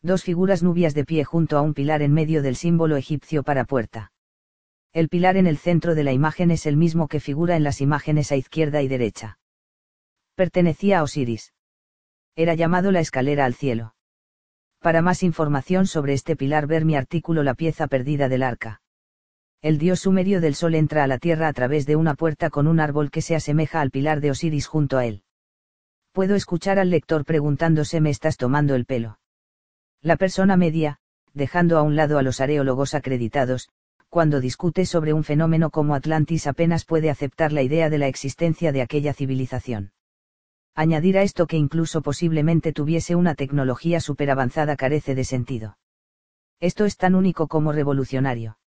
Dos 0.00 0.22
figuras 0.22 0.62
nubias 0.62 0.94
de 0.94 1.04
pie 1.04 1.24
junto 1.24 1.58
a 1.58 1.62
un 1.62 1.74
pilar 1.74 2.02
en 2.02 2.12
medio 2.12 2.40
del 2.40 2.54
símbolo 2.54 2.96
egipcio 2.96 3.42
para 3.42 3.64
puerta. 3.64 4.12
El 4.92 5.08
pilar 5.08 5.36
en 5.36 5.46
el 5.46 5.58
centro 5.58 5.94
de 5.94 6.04
la 6.04 6.12
imagen 6.12 6.50
es 6.50 6.66
el 6.66 6.76
mismo 6.76 7.08
que 7.08 7.20
figura 7.20 7.56
en 7.56 7.62
las 7.62 7.80
imágenes 7.80 8.32
a 8.32 8.36
izquierda 8.36 8.82
y 8.82 8.88
derecha. 8.88 9.38
Pertenecía 10.34 11.00
a 11.00 11.02
Osiris. 11.02 11.52
Era 12.36 12.54
llamado 12.54 12.90
la 12.90 13.00
escalera 13.00 13.44
al 13.44 13.54
cielo. 13.54 13.94
Para 14.80 15.02
más 15.02 15.22
información 15.22 15.86
sobre 15.86 16.14
este 16.14 16.36
pilar 16.36 16.66
ver 16.66 16.84
mi 16.84 16.94
artículo 16.94 17.42
La 17.42 17.54
pieza 17.54 17.88
perdida 17.88 18.28
del 18.28 18.42
arca. 18.42 18.80
El 19.60 19.78
dios 19.78 20.00
sumerio 20.00 20.40
del 20.40 20.54
sol 20.54 20.76
entra 20.76 21.02
a 21.02 21.08
la 21.08 21.18
tierra 21.18 21.48
a 21.48 21.52
través 21.52 21.84
de 21.84 21.96
una 21.96 22.14
puerta 22.14 22.48
con 22.48 22.68
un 22.68 22.78
árbol 22.78 23.10
que 23.10 23.22
se 23.22 23.34
asemeja 23.34 23.80
al 23.80 23.90
pilar 23.90 24.20
de 24.20 24.30
Osiris 24.30 24.68
junto 24.68 24.98
a 24.98 25.04
él. 25.04 25.24
Puedo 26.12 26.36
escuchar 26.36 26.78
al 26.78 26.90
lector 26.90 27.24
preguntándose 27.24 28.00
¿me 28.00 28.10
estás 28.10 28.36
tomando 28.36 28.76
el 28.76 28.86
pelo? 28.86 29.18
La 30.00 30.16
persona 30.16 30.56
media, 30.56 30.98
dejando 31.34 31.76
a 31.76 31.82
un 31.82 31.96
lado 31.96 32.18
a 32.18 32.22
los 32.22 32.40
areólogos 32.40 32.94
acreditados, 32.94 33.68
cuando 34.08 34.40
discute 34.40 34.86
sobre 34.86 35.12
un 35.12 35.24
fenómeno 35.24 35.70
como 35.70 35.94
Atlantis 35.94 36.46
apenas 36.46 36.84
puede 36.84 37.10
aceptar 37.10 37.52
la 37.52 37.62
idea 37.62 37.90
de 37.90 37.98
la 37.98 38.08
existencia 38.08 38.72
de 38.72 38.82
aquella 38.82 39.12
civilización. 39.12 39.92
Añadir 40.74 41.18
a 41.18 41.22
esto 41.22 41.46
que 41.46 41.56
incluso 41.56 42.02
posiblemente 42.02 42.72
tuviese 42.72 43.16
una 43.16 43.34
tecnología 43.34 44.00
superavanzada 44.00 44.76
carece 44.76 45.14
de 45.14 45.24
sentido. 45.24 45.76
Esto 46.60 46.84
es 46.84 46.96
tan 46.96 47.14
único 47.14 47.48
como 47.48 47.72
revolucionario. 47.72 48.58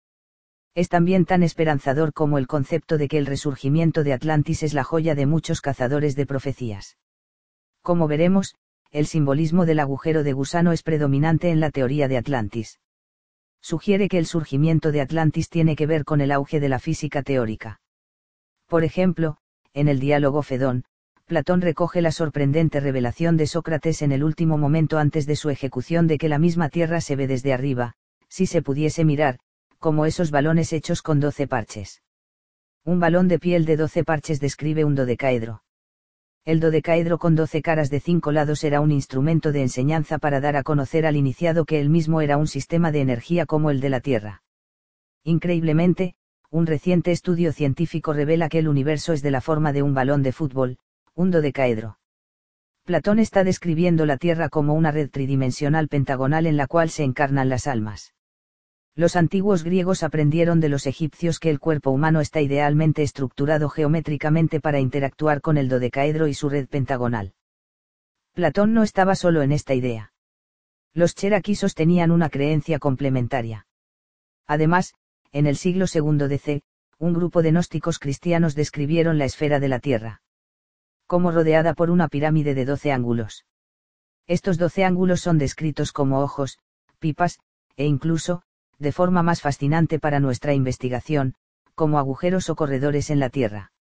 Es 0.74 0.88
también 0.88 1.24
tan 1.24 1.42
esperanzador 1.42 2.12
como 2.12 2.38
el 2.38 2.46
concepto 2.46 2.96
de 2.96 3.08
que 3.08 3.18
el 3.18 3.26
resurgimiento 3.26 4.04
de 4.04 4.12
Atlantis 4.12 4.62
es 4.62 4.74
la 4.74 4.84
joya 4.84 5.14
de 5.14 5.26
muchos 5.26 5.60
cazadores 5.60 6.16
de 6.16 6.26
profecías. 6.26 6.96
Como 7.82 8.08
veremos, 8.08 8.54
el 8.90 9.06
simbolismo 9.06 9.66
del 9.66 9.80
agujero 9.80 10.22
de 10.22 10.34
gusano 10.34 10.72
es 10.72 10.82
predominante 10.82 11.50
en 11.50 11.60
la 11.60 11.70
teoría 11.70 12.08
de 12.08 12.18
Atlantis. 12.18 12.78
Sugiere 13.62 14.08
que 14.08 14.18
el 14.18 14.26
surgimiento 14.26 14.90
de 14.92 15.00
Atlantis 15.00 15.48
tiene 15.48 15.76
que 15.76 15.86
ver 15.86 16.04
con 16.04 16.20
el 16.20 16.32
auge 16.32 16.58
de 16.60 16.68
la 16.68 16.80
física 16.80 17.22
teórica. 17.22 17.80
Por 18.66 18.84
ejemplo, 18.84 19.36
en 19.72 19.88
el 19.88 20.00
diálogo 20.00 20.42
Fedón, 20.42 20.84
Platón 21.26 21.60
recoge 21.60 22.02
la 22.02 22.12
sorprendente 22.12 22.80
revelación 22.80 23.36
de 23.36 23.46
Sócrates 23.46 24.02
en 24.02 24.12
el 24.12 24.24
último 24.24 24.58
momento 24.58 24.98
antes 24.98 25.26
de 25.26 25.36
su 25.36 25.48
ejecución 25.48 26.06
de 26.06 26.18
que 26.18 26.28
la 26.28 26.38
misma 26.38 26.68
Tierra 26.68 27.00
se 27.00 27.16
ve 27.16 27.26
desde 27.26 27.52
arriba, 27.52 27.94
si 28.28 28.46
se 28.46 28.60
pudiese 28.60 29.04
mirar, 29.04 29.38
como 29.78 30.04
esos 30.06 30.30
balones 30.30 30.72
hechos 30.72 31.00
con 31.00 31.20
doce 31.20 31.46
parches. 31.46 32.02
Un 32.84 32.98
balón 32.98 33.28
de 33.28 33.38
piel 33.38 33.64
de 33.64 33.76
doce 33.76 34.04
parches 34.04 34.40
describe 34.40 34.84
un 34.84 34.94
dodecaedro. 34.94 35.62
El 36.44 36.58
dodecaedro 36.58 37.18
con 37.18 37.36
doce 37.36 37.62
caras 37.62 37.88
de 37.88 38.00
cinco 38.00 38.32
lados 38.32 38.64
era 38.64 38.80
un 38.80 38.90
instrumento 38.90 39.52
de 39.52 39.62
enseñanza 39.62 40.18
para 40.18 40.40
dar 40.40 40.56
a 40.56 40.64
conocer 40.64 41.06
al 41.06 41.14
iniciado 41.14 41.64
que 41.64 41.80
él 41.80 41.88
mismo 41.88 42.20
era 42.20 42.36
un 42.36 42.48
sistema 42.48 42.90
de 42.90 43.00
energía 43.00 43.46
como 43.46 43.70
el 43.70 43.80
de 43.80 43.90
la 43.90 44.00
Tierra. 44.00 44.42
Increíblemente, 45.22 46.16
un 46.50 46.66
reciente 46.66 47.12
estudio 47.12 47.52
científico 47.52 48.12
revela 48.12 48.48
que 48.48 48.58
el 48.58 48.66
universo 48.66 49.12
es 49.12 49.22
de 49.22 49.30
la 49.30 49.40
forma 49.40 49.72
de 49.72 49.82
un 49.82 49.94
balón 49.94 50.24
de 50.24 50.32
fútbol, 50.32 50.78
un 51.14 51.30
dodecaedro. 51.30 51.98
Platón 52.84 53.20
está 53.20 53.44
describiendo 53.44 54.04
la 54.04 54.16
Tierra 54.16 54.48
como 54.48 54.74
una 54.74 54.90
red 54.90 55.10
tridimensional 55.10 55.86
pentagonal 55.86 56.46
en 56.46 56.56
la 56.56 56.66
cual 56.66 56.90
se 56.90 57.04
encarnan 57.04 57.50
las 57.50 57.68
almas. 57.68 58.14
Los 58.94 59.16
antiguos 59.16 59.64
griegos 59.64 60.02
aprendieron 60.02 60.60
de 60.60 60.68
los 60.68 60.86
egipcios 60.86 61.38
que 61.38 61.48
el 61.48 61.60
cuerpo 61.60 61.90
humano 61.90 62.20
está 62.20 62.40
idealmente 62.40 63.02
estructurado 63.02 63.68
geométricamente 63.70 64.60
para 64.60 64.80
interactuar 64.80 65.40
con 65.40 65.56
el 65.56 65.68
dodecaedro 65.68 66.26
y 66.28 66.34
su 66.34 66.50
red 66.50 66.68
pentagonal. 66.68 67.32
Platón 68.34 68.74
no 68.74 68.82
estaba 68.82 69.14
solo 69.14 69.42
en 69.42 69.52
esta 69.52 69.74
idea. 69.74 70.12
Los 70.92 71.14
cheraquí 71.14 71.54
sostenían 71.54 72.10
una 72.10 72.28
creencia 72.28 72.78
complementaria. 72.78 73.66
Además, 74.46 74.94
en 75.32 75.46
el 75.46 75.56
siglo 75.56 75.86
II 75.92 76.28
DC, 76.28 76.62
un 76.98 77.14
grupo 77.14 77.42
de 77.42 77.50
gnósticos 77.50 77.98
cristianos 77.98 78.54
describieron 78.54 79.16
la 79.16 79.24
esfera 79.24 79.58
de 79.58 79.68
la 79.68 79.80
Tierra 79.80 80.22
como 81.12 81.30
rodeada 81.30 81.74
por 81.74 81.90
una 81.90 82.08
pirámide 82.08 82.54
de 82.54 82.64
doce 82.64 82.90
ángulos. 82.90 83.44
Estos 84.26 84.56
doce 84.56 84.82
ángulos 84.82 85.20
son 85.20 85.36
descritos 85.36 85.92
como 85.92 86.20
ojos, 86.20 86.58
pipas, 87.00 87.38
e 87.76 87.84
incluso, 87.84 88.44
de 88.82 88.92
forma 88.92 89.22
más 89.22 89.40
fascinante 89.40 90.00
para 90.00 90.18
nuestra 90.18 90.54
investigación, 90.54 91.34
como 91.74 91.98
agujeros 91.98 92.50
o 92.50 92.56
corredores 92.56 93.10
en 93.10 93.20
la 93.20 93.30
tierra. 93.30 93.72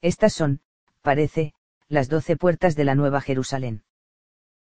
Estas 0.00 0.32
son, 0.32 0.60
parece, 1.02 1.52
las 1.88 2.08
doce 2.08 2.36
puertas 2.36 2.76
de 2.76 2.84
la 2.84 2.94
Nueva 2.94 3.20
Jerusalén. 3.20 3.82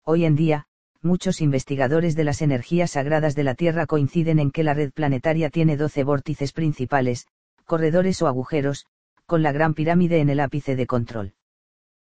Hoy 0.04 0.26
en 0.26 0.36
día, 0.36 0.66
muchos 1.02 1.40
investigadores 1.40 2.16
de 2.16 2.24
las 2.24 2.42
energías 2.42 2.92
sagradas 2.92 3.36
de 3.36 3.44
la 3.44 3.54
Tierra 3.54 3.86
coinciden 3.86 4.40
en 4.40 4.50
que 4.50 4.64
la 4.64 4.74
red 4.74 4.92
planetaria 4.92 5.52
tiene 5.52 5.78
doce 5.78 6.04
vórtices 6.04 6.52
principales, 6.52 7.28
corredores 7.66 8.22
o 8.24 8.28
agujeros, 8.28 8.88
con 9.28 9.44
la 9.44 9.52
Gran 9.52 9.76
Pirámide 9.76 10.20
en 10.20 10.30
el 10.30 10.40
ápice 10.40 10.76
de 10.76 10.88
control. 10.88 11.36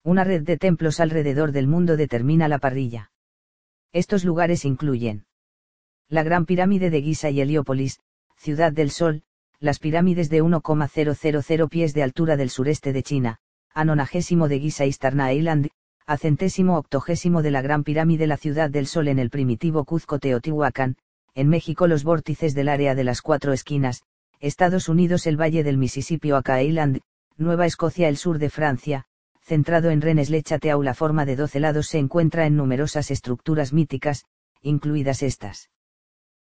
Una 0.02 0.24
red 0.24 0.42
de 0.42 0.58
templos 0.58 0.98
alrededor 0.98 1.52
del 1.52 1.68
mundo 1.68 1.96
determina 1.96 2.48
la 2.48 2.58
parrilla. 2.58 3.12
Estos 3.92 4.24
lugares 4.24 4.64
incluyen 4.64 5.24
la 6.14 6.22
Gran 6.22 6.46
Pirámide 6.46 6.90
de 6.90 7.02
Giza 7.02 7.30
y 7.30 7.40
Heliópolis, 7.40 7.98
Ciudad 8.36 8.70
del 8.70 8.92
Sol, 8.92 9.24
las 9.58 9.80
pirámides 9.80 10.30
de 10.30 10.42
1,000 10.42 11.68
pies 11.68 11.92
de 11.92 12.04
altura 12.04 12.36
del 12.36 12.50
sureste 12.50 12.92
de 12.92 13.02
China, 13.02 13.40
a 13.74 13.84
nonagésimo 13.84 14.46
de 14.46 14.60
Giza 14.60 14.86
Istarna 14.86 15.32
Island, 15.32 15.70
a 16.06 16.16
centésimo 16.16 16.78
octogésimo 16.78 17.42
de 17.42 17.50
la 17.50 17.62
Gran 17.62 17.82
Pirámide 17.82 18.28
la 18.28 18.36
Ciudad 18.36 18.70
del 18.70 18.86
Sol 18.86 19.08
en 19.08 19.18
el 19.18 19.28
primitivo 19.28 19.84
Cuzco 19.84 20.20
Teotihuacán, 20.20 20.98
en 21.34 21.48
México 21.48 21.88
los 21.88 22.04
vórtices 22.04 22.54
del 22.54 22.68
área 22.68 22.94
de 22.94 23.02
las 23.02 23.20
cuatro 23.20 23.52
esquinas, 23.52 24.04
Estados 24.38 24.88
Unidos 24.88 25.26
el 25.26 25.36
Valle 25.36 25.64
del 25.64 25.78
Mississippi 25.78 26.30
o 26.30 26.40
Island, 26.62 27.00
Nueva 27.36 27.66
Escocia 27.66 28.08
el 28.08 28.18
sur 28.18 28.38
de 28.38 28.50
Francia, 28.50 29.06
centrado 29.40 29.90
en 29.90 30.00
Rennes 30.00 30.30
le 30.30 30.44
Chateau 30.44 30.80
la 30.80 30.94
forma 30.94 31.26
de 31.26 31.34
doce 31.34 31.58
lados 31.58 31.88
se 31.88 31.98
encuentra 31.98 32.46
en 32.46 32.54
numerosas 32.54 33.10
estructuras 33.10 33.72
míticas, 33.72 34.26
incluidas 34.62 35.20
estas. 35.24 35.70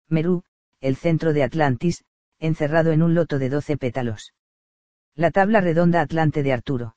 Merú, 0.10 0.44
el 0.82 0.96
centro 0.96 1.34
de 1.34 1.44
Atlantis, 1.44 2.04
encerrado 2.40 2.92
en 2.92 3.04
un 3.04 3.14
loto 3.14 3.38
de 3.38 3.50
doce 3.50 3.78
pétalos. 3.78 4.34
La 5.16 5.32
tabla 5.32 5.62
redonda 5.62 6.02
Atlante 6.02 6.42
de 6.42 6.54
Arturo. 6.54 6.96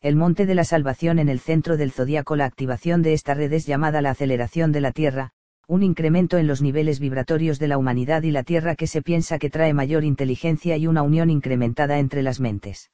El 0.00 0.16
monte 0.16 0.46
de 0.46 0.54
la 0.54 0.64
salvación 0.64 1.18
en 1.18 1.28
el 1.28 1.40
centro 1.40 1.76
del 1.76 1.92
zodiaco. 1.92 2.34
La 2.34 2.44
activación 2.44 3.02
de 3.02 3.12
esta 3.12 3.34
red 3.34 3.52
es 3.52 3.66
llamada 3.66 4.02
la 4.02 4.10
aceleración 4.10 4.72
de 4.72 4.80
la 4.80 4.92
Tierra, 4.92 5.30
un 5.68 5.82
incremento 5.82 6.38
en 6.38 6.46
los 6.46 6.62
niveles 6.62 7.00
vibratorios 7.00 7.58
de 7.58 7.68
la 7.68 7.78
humanidad 7.78 8.22
y 8.22 8.30
la 8.30 8.42
Tierra 8.42 8.74
que 8.74 8.86
se 8.86 9.02
piensa 9.02 9.38
que 9.38 9.50
trae 9.50 9.74
mayor 9.74 10.04
inteligencia 10.04 10.76
y 10.76 10.86
una 10.86 11.02
unión 11.02 11.30
incrementada 11.30 11.98
entre 11.98 12.22
las 12.22 12.40
mentes. 12.40 12.90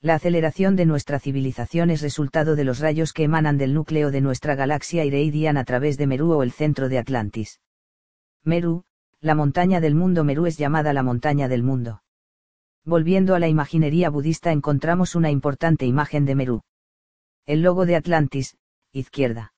La 0.00 0.14
aceleración 0.14 0.76
de 0.76 0.86
nuestra 0.86 1.18
civilización 1.18 1.90
es 1.90 2.00
resultado 2.00 2.56
de 2.56 2.64
los 2.64 2.78
rayos 2.78 3.12
que 3.12 3.24
emanan 3.24 3.58
del 3.58 3.74
núcleo 3.74 4.10
de 4.10 4.20
nuestra 4.20 4.54
galaxia 4.54 5.04
Ireidian 5.04 5.56
a 5.56 5.64
través 5.64 5.98
de 5.98 6.06
Merú 6.06 6.32
o 6.32 6.42
el 6.42 6.52
centro 6.52 6.88
de 6.88 6.98
Atlantis. 6.98 7.60
Meru, 8.44 8.84
la 9.20 9.34
montaña 9.34 9.80
del 9.80 9.94
mundo 9.94 10.24
Meru 10.24 10.46
es 10.46 10.56
llamada 10.56 10.92
la 10.94 11.02
montaña 11.02 11.46
del 11.46 11.62
mundo. 11.62 12.02
Volviendo 12.84 13.34
a 13.34 13.38
la 13.38 13.48
imaginería 13.48 14.08
budista 14.08 14.50
encontramos 14.50 15.14
una 15.14 15.30
importante 15.30 15.84
imagen 15.84 16.24
de 16.24 16.34
Meru. 16.34 16.62
El 17.44 17.60
logo 17.60 17.84
de 17.84 17.96
Atlantis, 17.96 18.56
izquierda. 18.92 19.52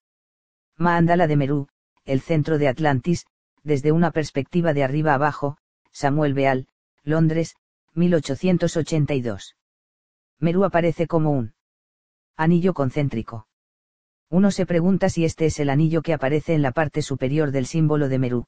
Maandala 0.76 1.28
de 1.28 1.36
Meru, 1.36 1.68
el 2.04 2.20
centro 2.20 2.58
de 2.58 2.66
Atlantis, 2.66 3.26
desde 3.62 3.92
una 3.92 4.10
perspectiva 4.10 4.72
de 4.72 4.82
arriba 4.82 5.14
abajo, 5.14 5.58
Samuel 5.92 6.34
Beal, 6.34 6.66
Londres, 7.04 7.54
1882. 7.94 9.56
Meru 10.40 10.64
aparece 10.64 11.06
como 11.06 11.30
un 11.30 11.54
anillo 12.36 12.74
concéntrico. 12.74 13.46
Uno 14.28 14.50
se 14.50 14.66
pregunta 14.66 15.08
si 15.08 15.24
este 15.24 15.46
es 15.46 15.60
el 15.60 15.70
anillo 15.70 16.02
que 16.02 16.14
aparece 16.14 16.54
en 16.54 16.62
la 16.62 16.72
parte 16.72 17.02
superior 17.02 17.52
del 17.52 17.66
símbolo 17.66 18.08
de 18.08 18.18
Meru. 18.18 18.46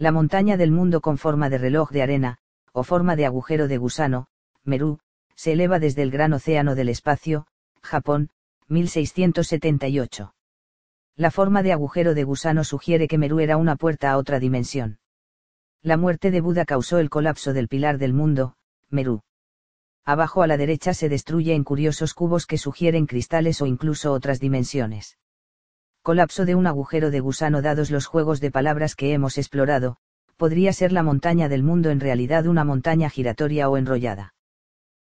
La 0.00 0.12
montaña 0.12 0.56
del 0.56 0.70
mundo 0.70 1.02
con 1.02 1.18
forma 1.18 1.50
de 1.50 1.58
reloj 1.58 1.90
de 1.90 2.00
arena, 2.00 2.38
o 2.72 2.84
forma 2.84 3.16
de 3.16 3.26
agujero 3.26 3.68
de 3.68 3.76
gusano, 3.76 4.28
Merú, 4.64 4.98
se 5.34 5.52
eleva 5.52 5.78
desde 5.78 6.00
el 6.00 6.10
gran 6.10 6.32
océano 6.32 6.74
del 6.74 6.88
espacio, 6.88 7.46
Japón, 7.82 8.30
1678. 8.68 10.34
La 11.16 11.30
forma 11.30 11.62
de 11.62 11.72
agujero 11.72 12.14
de 12.14 12.24
gusano 12.24 12.64
sugiere 12.64 13.08
que 13.08 13.18
Merú 13.18 13.40
era 13.40 13.58
una 13.58 13.76
puerta 13.76 14.10
a 14.10 14.16
otra 14.16 14.40
dimensión. 14.40 15.00
La 15.82 15.98
muerte 15.98 16.30
de 16.30 16.40
Buda 16.40 16.64
causó 16.64 16.98
el 16.98 17.10
colapso 17.10 17.52
del 17.52 17.68
pilar 17.68 17.98
del 17.98 18.14
mundo, 18.14 18.54
Merú. 18.88 19.20
Abajo 20.06 20.40
a 20.40 20.46
la 20.46 20.56
derecha 20.56 20.94
se 20.94 21.10
destruye 21.10 21.52
en 21.52 21.62
curiosos 21.62 22.14
cubos 22.14 22.46
que 22.46 22.56
sugieren 22.56 23.04
cristales 23.04 23.60
o 23.60 23.66
incluso 23.66 24.14
otras 24.14 24.40
dimensiones 24.40 25.18
colapso 26.10 26.44
de 26.44 26.56
un 26.56 26.66
agujero 26.66 27.12
de 27.12 27.20
gusano 27.20 27.62
dados 27.62 27.92
los 27.92 28.06
juegos 28.06 28.40
de 28.40 28.50
palabras 28.50 28.96
que 28.96 29.12
hemos 29.12 29.38
explorado, 29.38 29.96
podría 30.36 30.72
ser 30.72 30.90
la 30.90 31.04
montaña 31.04 31.48
del 31.48 31.62
mundo 31.62 31.90
en 31.90 32.00
realidad 32.00 32.48
una 32.48 32.64
montaña 32.64 33.08
giratoria 33.10 33.68
o 33.68 33.76
enrollada. 33.76 34.34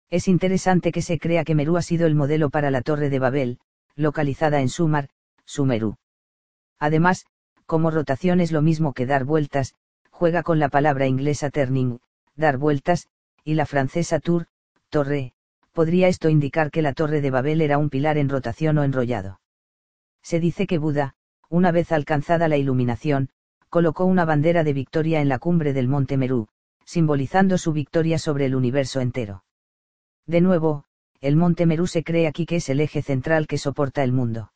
Es 0.09 0.27
interesante 0.27 0.91
que 0.91 1.03
se 1.03 1.19
crea 1.19 1.43
que 1.43 1.53
Merú 1.53 1.77
ha 1.77 1.83
sido 1.83 2.07
el 2.07 2.15
modelo 2.15 2.49
para 2.49 2.71
la 2.71 2.81
Torre 2.81 3.11
de 3.11 3.19
Babel, 3.19 3.59
localizada 3.95 4.61
en 4.61 4.67
Sumar, 4.67 5.09
Sumeru. 5.45 5.97
Además, 6.79 7.27
como 7.67 7.91
rotación 7.91 8.39
es 8.39 8.51
lo 8.51 8.63
mismo 8.63 8.93
que 8.93 9.05
dar 9.05 9.25
vueltas, 9.25 9.75
juega 10.09 10.41
con 10.41 10.57
la 10.57 10.69
palabra 10.69 11.05
inglesa 11.05 11.51
turning, 11.51 11.99
dar 12.35 12.57
vueltas, 12.57 13.09
y 13.43 13.53
la 13.53 13.67
francesa 13.67 14.19
tour, 14.19 14.47
torre, 14.89 15.33
podría 15.71 16.07
esto 16.07 16.29
indicar 16.29 16.71
que 16.71 16.81
la 16.81 16.93
Torre 16.93 17.21
de 17.21 17.29
Babel 17.29 17.61
era 17.61 17.77
un 17.77 17.91
pilar 17.91 18.17
en 18.17 18.27
rotación 18.27 18.79
o 18.79 18.83
enrollado. 18.83 19.39
Se 20.25 20.39
dice 20.39 20.65
que 20.65 20.79
Buda, 20.79 21.13
una 21.49 21.71
vez 21.71 21.91
alcanzada 21.91 22.47
la 22.47 22.57
iluminación, 22.57 23.29
colocó 23.69 24.05
una 24.05 24.25
bandera 24.25 24.63
de 24.63 24.73
victoria 24.73 25.21
en 25.21 25.29
la 25.29 25.37
cumbre 25.37 25.71
del 25.71 25.87
monte 25.87 26.17
Merú, 26.17 26.47
simbolizando 26.83 27.59
su 27.59 27.73
victoria 27.73 28.17
sobre 28.17 28.47
el 28.47 28.55
universo 28.55 29.01
entero. 29.01 29.43
De 30.25 30.41
nuevo, 30.41 30.85
el 31.21 31.35
monte 31.35 31.67
Merú 31.67 31.85
se 31.85 32.03
cree 32.03 32.25
aquí 32.25 32.47
que 32.47 32.55
es 32.55 32.69
el 32.69 32.79
eje 32.79 33.03
central 33.03 33.45
que 33.45 33.59
soporta 33.59 34.03
el 34.03 34.13
mundo. 34.13 34.51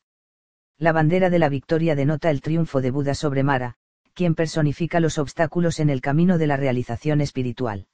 La 0.79 0.91
bandera 0.91 1.29
de 1.29 1.37
la 1.37 1.49
victoria 1.49 1.93
denota 1.93 2.31
el 2.31 2.41
triunfo 2.41 2.81
de 2.81 2.89
Buda 2.89 3.13
sobre 3.13 3.43
Mara, 3.43 3.75
quien 4.15 4.33
personifica 4.33 4.99
los 4.99 5.19
obstáculos 5.19 5.79
en 5.79 5.91
el 5.91 6.01
camino 6.01 6.39
de 6.39 6.47
la 6.47 6.57
realización 6.57 7.21
espiritual. 7.21 7.85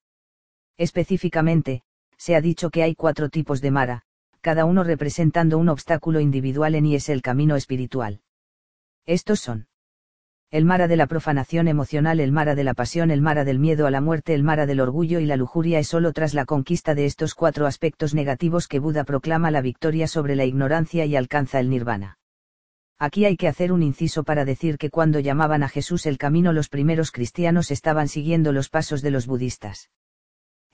Específicamente, 0.77 1.83
se 2.15 2.37
ha 2.37 2.41
dicho 2.41 2.69
que 2.69 2.83
hay 2.83 2.95
cuatro 2.95 3.27
tipos 3.27 3.59
de 3.59 3.71
Mara, 3.71 4.05
cada 4.45 4.65
uno 4.65 4.83
representando 4.83 5.57
un 5.57 5.69
obstáculo 5.69 6.19
individual 6.19 6.75
en 6.75 6.85
y 6.85 6.93
es 6.93 7.09
el 7.09 7.23
camino 7.23 7.55
espiritual. 7.55 8.21
Estos 9.07 9.39
son 9.39 9.65
El 10.51 10.65
mara 10.65 10.87
de 10.87 10.95
la 10.95 11.07
profanación 11.07 11.67
emocional, 11.67 12.19
el 12.19 12.31
mara 12.31 12.53
de 12.53 12.63
la 12.63 12.75
pasión, 12.75 13.09
el 13.09 13.23
mara 13.23 13.43
del 13.43 13.57
miedo 13.57 13.87
a 13.87 13.89
la 13.89 14.01
muerte, 14.01 14.35
el 14.35 14.43
mara 14.43 14.67
del 14.67 14.81
orgullo 14.81 15.19
y 15.19 15.25
la 15.25 15.35
lujuria 15.35 15.79
es 15.79 15.87
solo 15.87 16.13
tras 16.13 16.35
la 16.35 16.45
conquista 16.45 16.93
de 16.93 17.07
estos 17.07 17.33
cuatro 17.33 17.65
aspectos 17.65 18.13
negativos 18.13 18.67
que 18.67 18.77
Buda 18.77 19.03
proclama 19.03 19.49
la 19.49 19.61
victoria 19.61 20.07
sobre 20.07 20.35
la 20.35 20.45
ignorancia 20.45 21.07
y 21.07 21.15
alcanza 21.15 21.59
el 21.59 21.71
nirvana. 21.71 22.19
Aquí 22.99 23.25
hay 23.25 23.37
que 23.37 23.47
hacer 23.47 23.71
un 23.71 23.81
inciso 23.81 24.23
para 24.23 24.45
decir 24.45 24.77
que 24.77 24.91
cuando 24.91 25.19
llamaban 25.19 25.63
a 25.63 25.69
Jesús 25.69 26.05
el 26.05 26.19
camino 26.19 26.53
los 26.53 26.69
primeros 26.69 27.09
cristianos 27.09 27.71
estaban 27.71 28.07
siguiendo 28.07 28.51
los 28.51 28.69
pasos 28.69 29.01
de 29.01 29.09
los 29.09 29.25
budistas. 29.25 29.89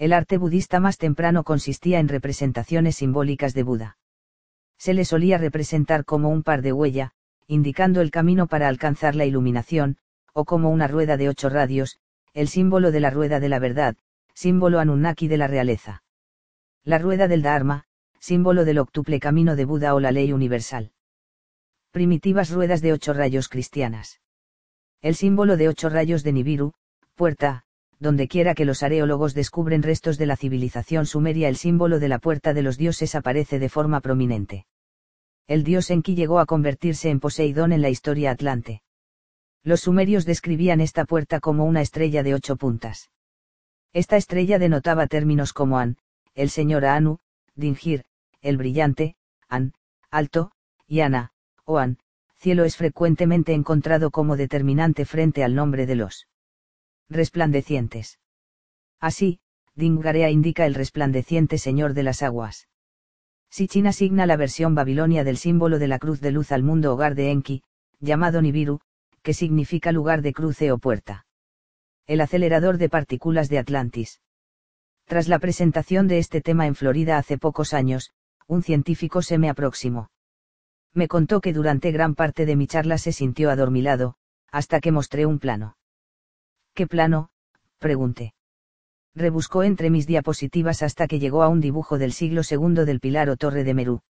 El 0.01 0.13
arte 0.13 0.39
budista 0.39 0.79
más 0.79 0.97
temprano 0.97 1.43
consistía 1.43 1.99
en 1.99 2.07
representaciones 2.07 2.95
simbólicas 2.95 3.53
de 3.53 3.61
Buda. 3.61 3.97
Se 4.79 4.95
le 4.95 5.05
solía 5.05 5.37
representar 5.37 6.05
como 6.05 6.29
un 6.29 6.41
par 6.41 6.63
de 6.63 6.73
huella, 6.73 7.11
indicando 7.45 8.01
el 8.01 8.09
camino 8.09 8.47
para 8.47 8.67
alcanzar 8.67 9.13
la 9.13 9.25
iluminación, 9.25 9.97
o 10.33 10.43
como 10.43 10.71
una 10.71 10.87
rueda 10.87 11.17
de 11.17 11.29
ocho 11.29 11.49
radios, 11.49 11.99
el 12.33 12.47
símbolo 12.47 12.89
de 12.89 12.99
la 12.99 13.11
rueda 13.11 13.39
de 13.39 13.49
la 13.49 13.59
verdad, 13.59 13.95
símbolo 14.33 14.79
Anunnaki 14.79 15.27
de 15.27 15.37
la 15.37 15.45
realeza. 15.45 16.01
La 16.83 16.97
rueda 16.97 17.27
del 17.27 17.43
Dharma, 17.43 17.85
símbolo 18.17 18.65
del 18.65 18.79
octuple 18.79 19.19
camino 19.19 19.55
de 19.55 19.65
Buda 19.65 19.93
o 19.93 19.99
la 19.99 20.11
ley 20.11 20.33
universal 20.33 20.93
primitivas 21.91 22.49
ruedas 22.49 22.81
de 22.81 22.93
ocho 22.93 23.13
rayos 23.13 23.49
cristianas. 23.49 24.19
El 25.01 25.13
símbolo 25.13 25.57
de 25.57 25.67
ocho 25.67 25.89
rayos 25.89 26.23
de 26.23 26.31
Nibiru, 26.31 26.73
puerta, 27.13 27.65
donde 28.01 28.27
quiera 28.27 28.55
que 28.55 28.65
los 28.65 28.81
areólogos 28.81 29.35
descubren 29.35 29.83
restos 29.83 30.17
de 30.17 30.25
la 30.25 30.35
civilización 30.35 31.05
sumeria, 31.05 31.47
el 31.47 31.55
símbolo 31.55 31.99
de 31.99 32.07
la 32.09 32.17
puerta 32.17 32.51
de 32.55 32.63
los 32.63 32.75
dioses 32.75 33.13
aparece 33.13 33.59
de 33.59 33.69
forma 33.69 34.01
prominente. 34.01 34.65
El 35.47 35.63
dios 35.63 35.91
Enki 35.91 36.15
llegó 36.15 36.39
a 36.39 36.47
convertirse 36.47 37.11
en 37.11 37.19
Poseidón 37.19 37.71
en 37.71 37.83
la 37.83 37.89
historia 37.89 38.31
atlante. 38.31 38.81
Los 39.63 39.81
sumerios 39.81 40.25
describían 40.25 40.81
esta 40.81 41.05
puerta 41.05 41.39
como 41.39 41.63
una 41.63 41.81
estrella 41.81 42.23
de 42.23 42.33
ocho 42.33 42.55
puntas. 42.55 43.11
Esta 43.93 44.17
estrella 44.17 44.57
denotaba 44.57 45.05
términos 45.05 45.53
como 45.53 45.77
An, 45.77 45.97
el 46.33 46.49
señor 46.49 46.85
Anu, 46.85 47.19
Dingir, 47.53 48.03
el 48.41 48.57
brillante, 48.57 49.15
An, 49.47 49.73
alto, 50.09 50.53
y 50.87 51.01
Ana, 51.01 51.33
Oan, 51.65 51.99
cielo 52.39 52.63
es 52.63 52.77
frecuentemente 52.77 53.53
encontrado 53.53 54.09
como 54.09 54.37
determinante 54.37 55.05
frente 55.05 55.43
al 55.43 55.53
nombre 55.53 55.85
de 55.85 55.95
los 55.97 56.25
resplandecientes. 57.11 58.19
Así, 58.99 59.39
Dingarea 59.75 60.29
indica 60.29 60.65
el 60.65 60.73
resplandeciente 60.73 61.57
Señor 61.57 61.93
de 61.93 62.03
las 62.03 62.23
aguas. 62.23 62.67
Sichin 63.49 63.85
asigna 63.85 64.25
la 64.25 64.37
versión 64.37 64.73
babilonia 64.75 65.23
del 65.23 65.37
símbolo 65.37 65.77
de 65.77 65.87
la 65.87 65.99
cruz 65.99 66.21
de 66.21 66.31
luz 66.31 66.51
al 66.51 66.63
mundo 66.63 66.93
hogar 66.93 67.15
de 67.15 67.31
Enki, 67.31 67.63
llamado 67.99 68.41
Nibiru, 68.41 68.79
que 69.21 69.33
significa 69.33 69.91
lugar 69.91 70.21
de 70.21 70.33
cruce 70.33 70.71
o 70.71 70.77
puerta. 70.77 71.25
El 72.07 72.21
acelerador 72.21 72.77
de 72.77 72.89
partículas 72.89 73.49
de 73.49 73.59
Atlantis. 73.59 74.21
Tras 75.05 75.27
la 75.27 75.39
presentación 75.39 76.07
de 76.07 76.17
este 76.17 76.41
tema 76.41 76.65
en 76.65 76.75
Florida 76.75 77.17
hace 77.17 77.37
pocos 77.37 77.73
años, 77.73 78.11
un 78.47 78.63
científico 78.63 79.21
se 79.21 79.37
me 79.37 79.49
aproximó 79.49 80.09
me 80.93 81.07
contó 81.07 81.41
que 81.41 81.53
durante 81.53 81.91
gran 81.91 82.15
parte 82.15 82.45
de 82.45 82.55
mi 82.55 82.67
charla 82.67 82.97
se 82.97 83.11
sintió 83.11 83.49
adormilado, 83.49 84.15
hasta 84.51 84.79
que 84.79 84.91
mostré 84.91 85.25
un 85.25 85.39
plano. 85.39 85.77
¿Qué 86.73 86.87
plano? 86.87 87.29
pregunté. 87.79 88.33
Rebuscó 89.13 89.63
entre 89.63 89.89
mis 89.89 90.07
diapositivas 90.07 90.83
hasta 90.83 91.07
que 91.07 91.19
llegó 91.19 91.43
a 91.43 91.49
un 91.49 91.59
dibujo 91.59 91.97
del 91.97 92.13
siglo 92.13 92.41
II 92.49 92.85
del 92.85 93.01
pilar 93.01 93.29
o 93.29 93.35
torre 93.35 93.63
de 93.63 93.73
Merú. 93.73 94.01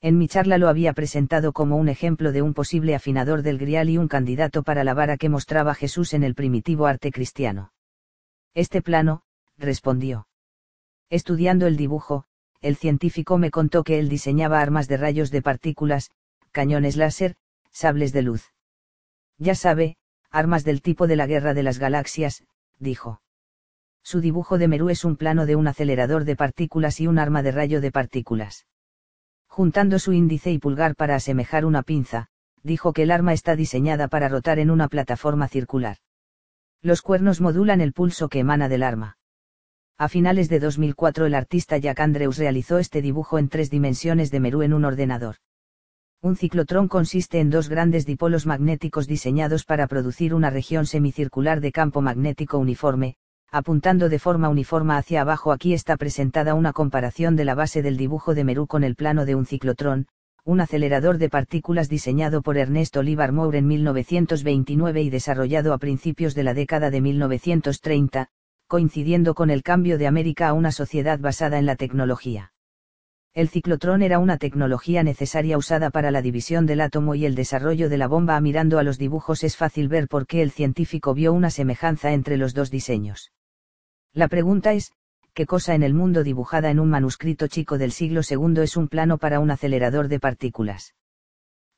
En 0.00 0.18
mi 0.18 0.28
charla 0.28 0.58
lo 0.58 0.68
había 0.68 0.92
presentado 0.92 1.52
como 1.52 1.76
un 1.76 1.88
ejemplo 1.88 2.30
de 2.30 2.42
un 2.42 2.54
posible 2.54 2.94
afinador 2.94 3.42
del 3.42 3.58
grial 3.58 3.88
y 3.88 3.98
un 3.98 4.06
candidato 4.06 4.62
para 4.62 4.84
la 4.84 4.94
vara 4.94 5.16
que 5.16 5.28
mostraba 5.28 5.74
Jesús 5.74 6.12
en 6.12 6.22
el 6.22 6.34
primitivo 6.34 6.86
arte 6.86 7.10
cristiano. 7.10 7.72
Este 8.54 8.82
plano, 8.82 9.22
respondió. 9.56 10.28
Estudiando 11.10 11.66
el 11.66 11.76
dibujo, 11.76 12.24
el 12.60 12.76
científico 12.76 13.38
me 13.38 13.50
contó 13.50 13.82
que 13.82 13.98
él 13.98 14.08
diseñaba 14.08 14.60
armas 14.60 14.88
de 14.88 14.98
rayos 14.98 15.30
de 15.30 15.42
partículas, 15.42 16.10
cañones 16.52 16.96
láser, 16.96 17.36
sables 17.72 18.12
de 18.12 18.22
luz. 18.22 18.52
Ya 19.38 19.54
sabe, 19.54 19.96
armas 20.30 20.64
del 20.64 20.82
tipo 20.82 21.06
de 21.06 21.16
la 21.16 21.26
guerra 21.26 21.54
de 21.54 21.62
las 21.62 21.78
galaxias, 21.78 22.44
dijo. 22.78 23.22
Su 24.02 24.20
dibujo 24.20 24.58
de 24.58 24.68
Merú 24.68 24.90
es 24.90 25.04
un 25.04 25.16
plano 25.16 25.46
de 25.46 25.56
un 25.56 25.66
acelerador 25.68 26.24
de 26.24 26.36
partículas 26.36 27.00
y 27.00 27.06
un 27.06 27.18
arma 27.18 27.42
de 27.42 27.52
rayo 27.52 27.80
de 27.80 27.92
partículas. 27.92 28.66
Juntando 29.48 29.98
su 29.98 30.12
índice 30.12 30.50
y 30.52 30.58
pulgar 30.58 30.94
para 30.94 31.14
asemejar 31.14 31.64
una 31.64 31.82
pinza, 31.82 32.28
dijo 32.62 32.92
que 32.92 33.02
el 33.02 33.10
arma 33.10 33.32
está 33.32 33.56
diseñada 33.56 34.08
para 34.08 34.28
rotar 34.28 34.58
en 34.58 34.70
una 34.70 34.88
plataforma 34.88 35.48
circular. 35.48 35.96
Los 36.80 37.02
cuernos 37.02 37.40
modulan 37.40 37.80
el 37.80 37.92
pulso 37.92 38.28
que 38.28 38.40
emana 38.40 38.68
del 38.68 38.82
arma. 38.82 39.18
A 39.96 40.08
finales 40.08 40.48
de 40.48 40.60
2004 40.60 41.26
el 41.26 41.34
artista 41.34 41.76
Jack 41.76 41.98
Andrews 41.98 42.38
realizó 42.38 42.78
este 42.78 43.02
dibujo 43.02 43.38
en 43.38 43.48
tres 43.48 43.68
dimensiones 43.68 44.30
de 44.30 44.38
Merú 44.38 44.62
en 44.62 44.72
un 44.72 44.84
ordenador. 44.84 45.36
Un 46.20 46.34
ciclotrón 46.34 46.88
consiste 46.88 47.38
en 47.38 47.48
dos 47.48 47.68
grandes 47.68 48.04
dipolos 48.04 48.44
magnéticos 48.44 49.06
diseñados 49.06 49.64
para 49.64 49.86
producir 49.86 50.34
una 50.34 50.50
región 50.50 50.84
semicircular 50.84 51.60
de 51.60 51.70
campo 51.70 52.00
magnético 52.00 52.58
uniforme, 52.58 53.14
apuntando 53.52 54.08
de 54.08 54.18
forma 54.18 54.48
uniforme 54.48 54.94
hacia 54.94 55.20
abajo. 55.20 55.52
Aquí 55.52 55.74
está 55.74 55.96
presentada 55.96 56.54
una 56.54 56.72
comparación 56.72 57.36
de 57.36 57.44
la 57.44 57.54
base 57.54 57.82
del 57.82 57.96
dibujo 57.96 58.34
de 58.34 58.42
Merú 58.42 58.66
con 58.66 58.82
el 58.82 58.96
plano 58.96 59.26
de 59.26 59.36
un 59.36 59.46
ciclotrón, 59.46 60.08
un 60.44 60.60
acelerador 60.60 61.18
de 61.18 61.28
partículas 61.28 61.88
diseñado 61.88 62.42
por 62.42 62.58
Ernest 62.58 62.96
Oliver 62.96 63.30
Moore 63.30 63.58
en 63.58 63.68
1929 63.68 65.02
y 65.02 65.10
desarrollado 65.10 65.72
a 65.72 65.78
principios 65.78 66.34
de 66.34 66.42
la 66.42 66.52
década 66.52 66.90
de 66.90 67.00
1930, 67.00 68.28
coincidiendo 68.66 69.34
con 69.34 69.50
el 69.50 69.62
cambio 69.62 69.98
de 69.98 70.08
América 70.08 70.48
a 70.48 70.52
una 70.54 70.72
sociedad 70.72 71.20
basada 71.20 71.60
en 71.60 71.66
la 71.66 71.76
tecnología. 71.76 72.50
El 73.34 73.48
ciclotrón 73.48 74.02
era 74.02 74.18
una 74.18 74.38
tecnología 74.38 75.02
necesaria 75.02 75.58
usada 75.58 75.90
para 75.90 76.10
la 76.10 76.22
división 76.22 76.66
del 76.66 76.80
átomo 76.80 77.14
y 77.14 77.24
el 77.24 77.34
desarrollo 77.34 77.88
de 77.88 77.98
la 77.98 78.08
bomba. 78.08 78.40
Mirando 78.40 78.78
a 78.78 78.82
los 78.82 78.98
dibujos 78.98 79.44
es 79.44 79.56
fácil 79.56 79.88
ver 79.88 80.08
por 80.08 80.26
qué 80.26 80.42
el 80.42 80.50
científico 80.50 81.14
vio 81.14 81.32
una 81.32 81.50
semejanza 81.50 82.12
entre 82.12 82.36
los 82.36 82.54
dos 82.54 82.70
diseños. 82.70 83.32
La 84.12 84.28
pregunta 84.28 84.72
es, 84.72 84.92
¿qué 85.34 85.46
cosa 85.46 85.74
en 85.74 85.82
el 85.82 85.94
mundo 85.94 86.24
dibujada 86.24 86.70
en 86.70 86.80
un 86.80 86.90
manuscrito 86.90 87.46
chico 87.46 87.78
del 87.78 87.92
siglo 87.92 88.22
II 88.28 88.62
es 88.62 88.76
un 88.76 88.88
plano 88.88 89.18
para 89.18 89.40
un 89.40 89.50
acelerador 89.50 90.08
de 90.08 90.18
partículas? 90.18 90.94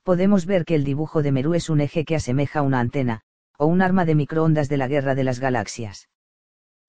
Podemos 0.02 0.46
ver 0.46 0.64
que 0.64 0.76
el 0.76 0.84
dibujo 0.84 1.22
de 1.22 1.32
Merú 1.32 1.54
es 1.54 1.68
un 1.68 1.80
eje 1.80 2.04
que 2.04 2.16
asemeja 2.16 2.62
una 2.62 2.80
antena, 2.80 3.20
o 3.58 3.66
un 3.66 3.82
arma 3.82 4.06
de 4.06 4.14
microondas 4.14 4.70
de 4.70 4.78
la 4.78 4.88
guerra 4.88 5.14
de 5.14 5.24
las 5.24 5.40
galaxias. 5.40 6.08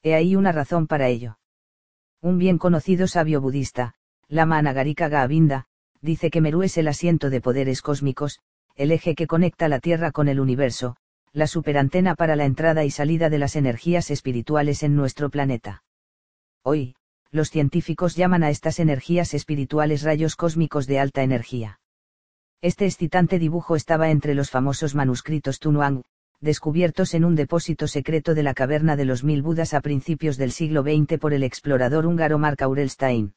He 0.01 0.15
ahí 0.15 0.35
una 0.35 0.53
razón 0.53 0.87
para 0.87 1.09
ello. 1.09 1.37
Un 2.21 2.37
bien 2.37 2.57
conocido 2.57 3.07
sabio 3.07 3.41
budista, 3.41 3.95
Lama 4.31 4.59
Anagarika 4.59 5.09
Gavinda, 5.09 5.65
dice 5.99 6.31
que 6.31 6.39
Merú 6.39 6.63
es 6.63 6.77
el 6.77 6.87
asiento 6.87 7.29
de 7.29 7.41
poderes 7.41 7.81
cósmicos, 7.81 8.39
el 8.77 8.93
eje 8.93 9.13
que 9.13 9.27
conecta 9.27 9.67
la 9.67 9.81
Tierra 9.81 10.13
con 10.13 10.29
el 10.29 10.39
universo, 10.39 10.95
la 11.33 11.47
superantena 11.47 12.15
para 12.15 12.37
la 12.37 12.45
entrada 12.45 12.85
y 12.85 12.91
salida 12.91 13.29
de 13.29 13.39
las 13.39 13.57
energías 13.57 14.09
espirituales 14.09 14.83
en 14.83 14.95
nuestro 14.95 15.29
planeta. 15.29 15.83
Hoy, 16.63 16.95
los 17.29 17.49
científicos 17.49 18.15
llaman 18.15 18.43
a 18.43 18.51
estas 18.51 18.79
energías 18.79 19.33
espirituales 19.33 20.01
rayos 20.03 20.37
cósmicos 20.37 20.87
de 20.87 20.99
alta 20.99 21.23
energía. 21.23 21.81
Este 22.61 22.85
excitante 22.85 23.37
dibujo 23.37 23.75
estaba 23.75 24.11
entre 24.11 24.33
los 24.33 24.49
famosos 24.49 24.95
manuscritos 24.95 25.59
Tunuang, 25.59 26.03
descubiertos 26.39 27.15
en 27.15 27.25
un 27.25 27.35
depósito 27.35 27.85
secreto 27.85 28.33
de 28.33 28.43
la 28.43 28.53
caverna 28.53 28.95
de 28.95 29.03
los 29.03 29.25
mil 29.25 29.41
Budas 29.41 29.73
a 29.73 29.81
principios 29.81 30.37
del 30.37 30.53
siglo 30.53 30.83
XX 30.83 31.19
por 31.19 31.33
el 31.33 31.43
explorador 31.43 32.05
húngaro 32.05 32.39
Mark 32.39 32.63
Aurelstein. 32.63 33.33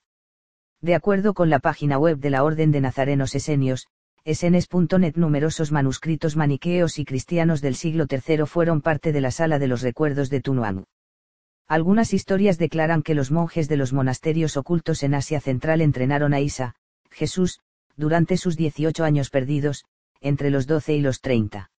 De 0.85 0.95
acuerdo 0.95 1.33
con 1.33 1.49
la 1.49 1.61
página 1.61 1.97
web 1.97 2.19
de 2.19 2.29
la 2.29 2.45
Orden 2.45 2.71
de 2.71 2.83
Nazarenos 2.83 3.35
Esenios, 3.35 3.87
esenes.net 4.27 5.15
numerosos 5.17 5.73
manuscritos 5.73 6.37
maniqueos 6.37 6.99
y 6.99 7.07
cristianos 7.07 7.63
del 7.63 7.75
siglo 7.75 8.05
III 8.07 8.45
fueron 8.45 8.83
parte 8.83 9.11
de 9.11 9.23
la 9.23 9.31
sala 9.31 9.59
de 9.59 9.67
los 9.67 9.81
recuerdos 9.81 10.29
de 10.29 10.43
Tunuang. 10.43 10.85
Algunas 11.67 12.13
historias 12.13 12.59
declaran 12.59 13.03
que 13.03 13.15
los 13.15 13.31
monjes 13.31 13.67
de 13.67 13.79
los 13.79 13.95
monasterios 13.95 14.59
ocultos 14.59 15.03
en 15.03 15.15
Asia 15.15 15.41
Central 15.41 15.81
entrenaron 15.81 16.35
a 16.35 16.41
Isa, 16.41 16.75
Jesús, 17.11 17.61
durante 17.97 18.37
sus 18.37 18.55
18 18.55 19.05
años 19.05 19.31
perdidos, 19.31 19.87
entre 20.21 20.51
los 20.51 20.67
12 20.67 20.97
y 20.97 21.01
los 21.01 21.23
30 21.23 21.71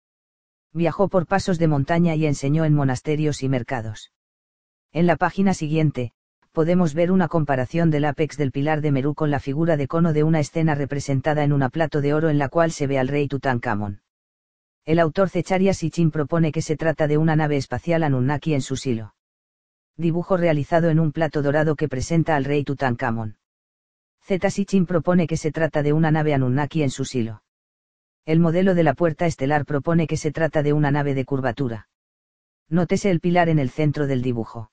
viajó 0.74 1.10
por 1.10 1.28
pasos 1.28 1.60
de 1.60 1.68
montaña 1.68 2.16
y 2.16 2.26
enseñó 2.26 2.66
en 2.66 2.74
monasterios 2.74 3.44
y 3.44 3.50
mercados. 3.50 4.12
En 4.92 5.06
la 5.06 5.16
página 5.16 5.54
siguiente, 5.54 6.12
podemos 6.56 6.94
ver 6.96 7.12
una 7.12 7.28
comparación 7.28 7.92
del 7.92 8.06
apex 8.06 8.38
del 8.38 8.52
pilar 8.52 8.82
de 8.82 8.92
Merú 8.92 9.14
con 9.14 9.30
la 9.30 9.40
figura 9.40 9.78
de 9.78 9.88
cono 9.88 10.14
de 10.14 10.24
una 10.24 10.40
escena 10.40 10.74
representada 10.74 11.44
en 11.44 11.52
una 11.52 11.70
plato 11.70 12.02
de 12.02 12.14
oro 12.16 12.30
en 12.30 12.40
la 12.40 12.50
cual 12.50 12.72
se 12.72 12.88
ve 12.88 12.98
al 12.98 13.10
rey 13.10 13.28
Tutankamón. 13.28 14.02
El 14.86 15.00
autor 15.00 15.30
Zecharia 15.30 15.74
Sitchin 15.74 16.12
propone 16.12 16.52
que 16.52 16.62
se 16.62 16.78
trata 16.78 17.08
de 17.08 17.18
una 17.18 17.36
nave 17.36 17.58
espacial 17.58 18.04
Anunnaki 18.04 18.54
en 18.54 18.62
su 18.62 18.78
silo. 18.78 19.16
Dibujo 19.98 20.38
realizado 20.38 20.90
en 20.90 21.00
un 21.00 21.12
plato 21.12 21.42
dorado 21.42 21.76
que 21.76 21.90
presenta 21.90 22.38
al 22.38 22.46
rey 22.46 22.64
Tutankamón. 22.64 23.38
Zeta 24.24 24.50
Sitchin 24.50 24.86
propone 24.86 25.28
que 25.28 25.38
se 25.38 25.52
trata 25.52 25.84
de 25.84 25.92
una 25.92 26.10
nave 26.10 26.34
Anunnaki 26.34 26.84
en 26.84 26.90
su 26.90 27.04
silo. 27.04 27.44
El 28.26 28.40
modelo 28.40 28.76
de 28.76 28.84
la 28.84 28.94
puerta 28.94 29.26
estelar 29.26 29.66
propone 29.66 30.08
que 30.08 30.18
se 30.18 30.32
trata 30.32 30.64
de 30.64 30.72
una 30.72 30.90
nave 30.90 31.16
de 31.16 31.26
curvatura. 31.26 31.90
Nótese 32.70 33.12
el 33.12 33.20
pilar 33.20 33.50
en 33.50 33.60
el 33.60 33.70
centro 33.70 34.08
del 34.08 34.22
dibujo. 34.22 34.72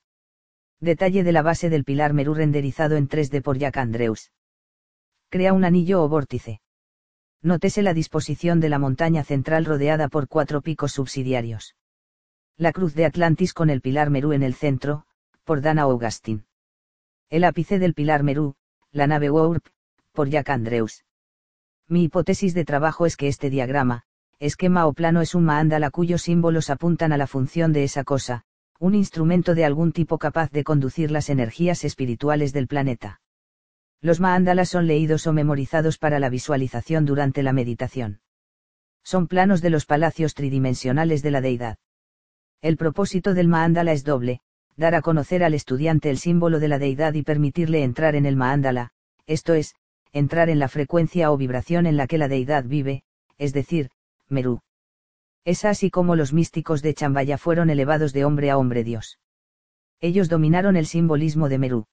Detalle 0.83 1.23
de 1.23 1.31
la 1.31 1.43
base 1.43 1.71
del 1.71 1.85
pilar 1.85 2.13
Meru 2.13 2.35
renderizado 2.35 2.97
en 2.97 3.09
3D 3.09 3.41
por 3.41 3.57
Jack 3.57 3.77
Andrews. 3.77 4.33
Crea 5.29 5.53
un 5.53 5.65
anillo 5.65 6.03
o 6.03 6.09
vórtice. 6.09 6.61
Nótese 7.41 7.83
la 7.83 7.95
disposición 7.95 8.59
de 8.59 8.69
la 8.69 8.81
montaña 8.81 9.23
central 9.23 9.65
rodeada 9.65 10.09
por 10.09 10.27
cuatro 10.27 10.61
picos 10.61 10.91
subsidiarios. 10.91 11.77
La 12.57 12.73
cruz 12.73 12.97
de 12.97 13.05
Atlantis 13.05 13.55
con 13.55 13.71
el 13.71 13.81
pilar 13.81 14.11
Meru 14.11 14.33
en 14.33 14.43
el 14.43 14.55
centro, 14.55 15.05
por 15.45 15.61
Dana 15.61 15.83
Augustin. 15.83 16.47
El 17.31 17.45
ápice 17.45 17.79
del 17.79 17.95
pilar 17.95 18.25
Meru, 18.25 18.57
la 18.91 19.07
nave 19.07 19.31
Warp, 19.31 19.65
por 20.11 20.31
Jack 20.31 20.51
Andrews. 20.51 21.05
Mi 21.87 22.03
hipótesis 22.03 22.55
de 22.55 22.65
trabajo 22.65 23.07
es 23.07 23.17
que 23.17 23.29
este 23.29 23.51
diagrama, 23.51 24.03
esquema 24.41 24.89
o 24.89 24.95
plano 24.95 25.21
es 25.21 25.37
un 25.37 25.45
mandala 25.45 25.93
cuyos 25.93 26.23
símbolos 26.23 26.71
apuntan 26.71 27.13
a 27.13 27.17
la 27.17 27.29
función 27.29 27.73
de 27.73 27.85
esa 27.85 28.03
cosa, 28.03 28.47
un 28.79 28.95
instrumento 28.95 29.55
de 29.55 29.65
algún 29.65 29.93
tipo 29.93 30.19
capaz 30.19 30.51
de 30.51 30.65
conducir 30.65 31.11
las 31.11 31.31
energías 31.31 31.85
espirituales 31.85 32.53
del 32.53 32.67
planeta. 32.67 33.21
Los 34.01 34.19
mandalas 34.19 34.69
son 34.69 34.87
leídos 34.87 35.27
o 35.27 35.33
memorizados 35.33 35.99
para 35.99 36.19
la 36.19 36.29
visualización 36.29 37.05
durante 37.05 37.43
la 37.43 37.53
meditación. 37.53 38.21
Son 39.05 39.29
planos 39.29 39.63
de 39.63 39.71
los 39.71 39.87
palacios 39.87 40.35
tridimensionales 40.35 41.23
de 41.23 41.31
la 41.31 41.41
deidad. 41.41 41.79
El 42.61 42.77
propósito 42.77 43.35
del 43.35 43.49
mandala 43.49 43.93
es 43.93 44.05
doble, 44.05 44.41
dar 44.77 44.95
a 44.95 45.03
conocer 45.03 45.45
al 45.45 45.55
estudiante 45.55 46.11
el 46.11 46.19
símbolo 46.19 46.59
de 46.59 46.69
la 46.69 46.79
deidad 46.79 47.15
y 47.15 47.23
permitirle 47.23 47.83
entrar 47.85 48.17
en 48.17 48.27
el 48.27 48.37
mandala, 48.37 48.91
esto 49.27 49.55
es, 49.55 49.75
entrar 50.13 50.51
en 50.51 50.59
la 50.59 50.69
frecuencia 50.69 51.31
o 51.31 51.37
vibración 51.37 51.87
en 51.87 51.97
la 51.97 52.07
que 52.07 52.19
la 52.19 52.29
deidad 52.29 52.65
vive, 52.65 53.05
es 53.39 53.53
decir, 53.53 53.91
Merú. 54.29 54.61
Es 55.45 55.65
así 55.65 55.91
como 55.91 56.15
los 56.15 56.33
místicos 56.33 56.83
de 56.83 56.95
Chambaya 56.95 57.37
fueron 57.37 57.69
elevados 57.69 58.13
de 58.13 58.25
hombre 58.25 58.51
a 58.51 58.59
hombre 58.59 58.85
Dios. 58.85 59.19
Ellos 60.01 60.29
dominaron 60.29 60.77
el 60.77 60.87
simbolismo 60.87 61.49
de 61.49 61.59
Merú. 61.59 61.87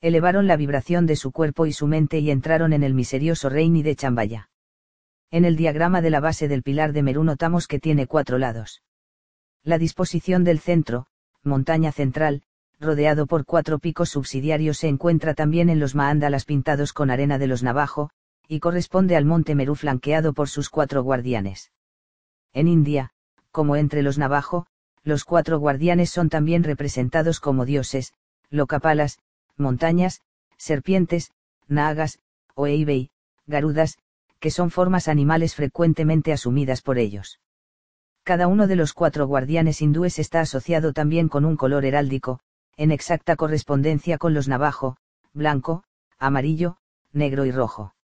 Elevaron 0.00 0.46
la 0.46 0.56
vibración 0.56 1.06
de 1.06 1.16
su 1.16 1.30
cuerpo 1.30 1.66
y 1.66 1.72
su 1.72 1.86
mente 1.86 2.18
y 2.18 2.30
entraron 2.30 2.72
en 2.72 2.82
el 2.82 2.94
misterioso 2.94 3.48
reino 3.48 3.82
de 3.82 3.94
Chambaya. 3.94 4.50
En 5.30 5.44
el 5.44 5.56
diagrama 5.56 6.02
de 6.02 6.10
la 6.10 6.20
base 6.20 6.48
del 6.48 6.62
pilar 6.62 6.92
de 6.92 7.02
Merú 7.02 7.24
notamos 7.24 7.66
que 7.66 7.78
tiene 7.78 8.06
cuatro 8.06 8.38
lados. 8.38 8.82
La 9.62 9.78
disposición 9.78 10.44
del 10.44 10.58
centro, 10.58 11.06
montaña 11.42 11.92
central, 11.92 12.42
rodeado 12.80 13.26
por 13.26 13.44
cuatro 13.44 13.78
picos 13.78 14.10
subsidiarios 14.10 14.78
se 14.78 14.88
encuentra 14.88 15.34
también 15.34 15.70
en 15.70 15.80
los 15.80 15.94
maándalas 15.94 16.44
pintados 16.44 16.92
con 16.92 17.10
arena 17.10 17.38
de 17.38 17.46
los 17.46 17.62
Navajo, 17.62 18.10
y 18.46 18.60
corresponde 18.60 19.16
al 19.16 19.24
monte 19.24 19.54
Merú 19.54 19.74
flanqueado 19.74 20.34
por 20.34 20.48
sus 20.48 20.68
cuatro 20.68 21.02
guardianes. 21.02 21.70
En 22.54 22.68
India, 22.68 23.10
como 23.50 23.76
entre 23.76 24.02
los 24.02 24.16
Navajo, 24.16 24.66
los 25.02 25.24
cuatro 25.24 25.58
guardianes 25.58 26.10
son 26.10 26.30
también 26.30 26.64
representados 26.64 27.40
como 27.40 27.66
dioses, 27.66 28.14
locapalas, 28.48 29.18
montañas, 29.56 30.22
serpientes, 30.56 31.32
nagas, 31.68 32.20
oeibei, 32.54 33.10
garudas, 33.46 33.98
que 34.38 34.50
son 34.50 34.70
formas 34.70 35.08
animales 35.08 35.54
frecuentemente 35.54 36.32
asumidas 36.32 36.80
por 36.80 36.98
ellos. 36.98 37.40
Cada 38.22 38.46
uno 38.46 38.66
de 38.66 38.76
los 38.76 38.94
cuatro 38.94 39.26
guardianes 39.26 39.82
hindúes 39.82 40.18
está 40.18 40.40
asociado 40.40 40.92
también 40.92 41.28
con 41.28 41.44
un 41.44 41.56
color 41.56 41.84
heráldico, 41.84 42.40
en 42.76 42.90
exacta 42.90 43.36
correspondencia 43.36 44.16
con 44.16 44.32
los 44.32 44.48
navajo, 44.48 44.96
blanco, 45.32 45.84
amarillo, 46.18 46.78
negro 47.12 47.44
y 47.44 47.50
rojo. 47.50 47.94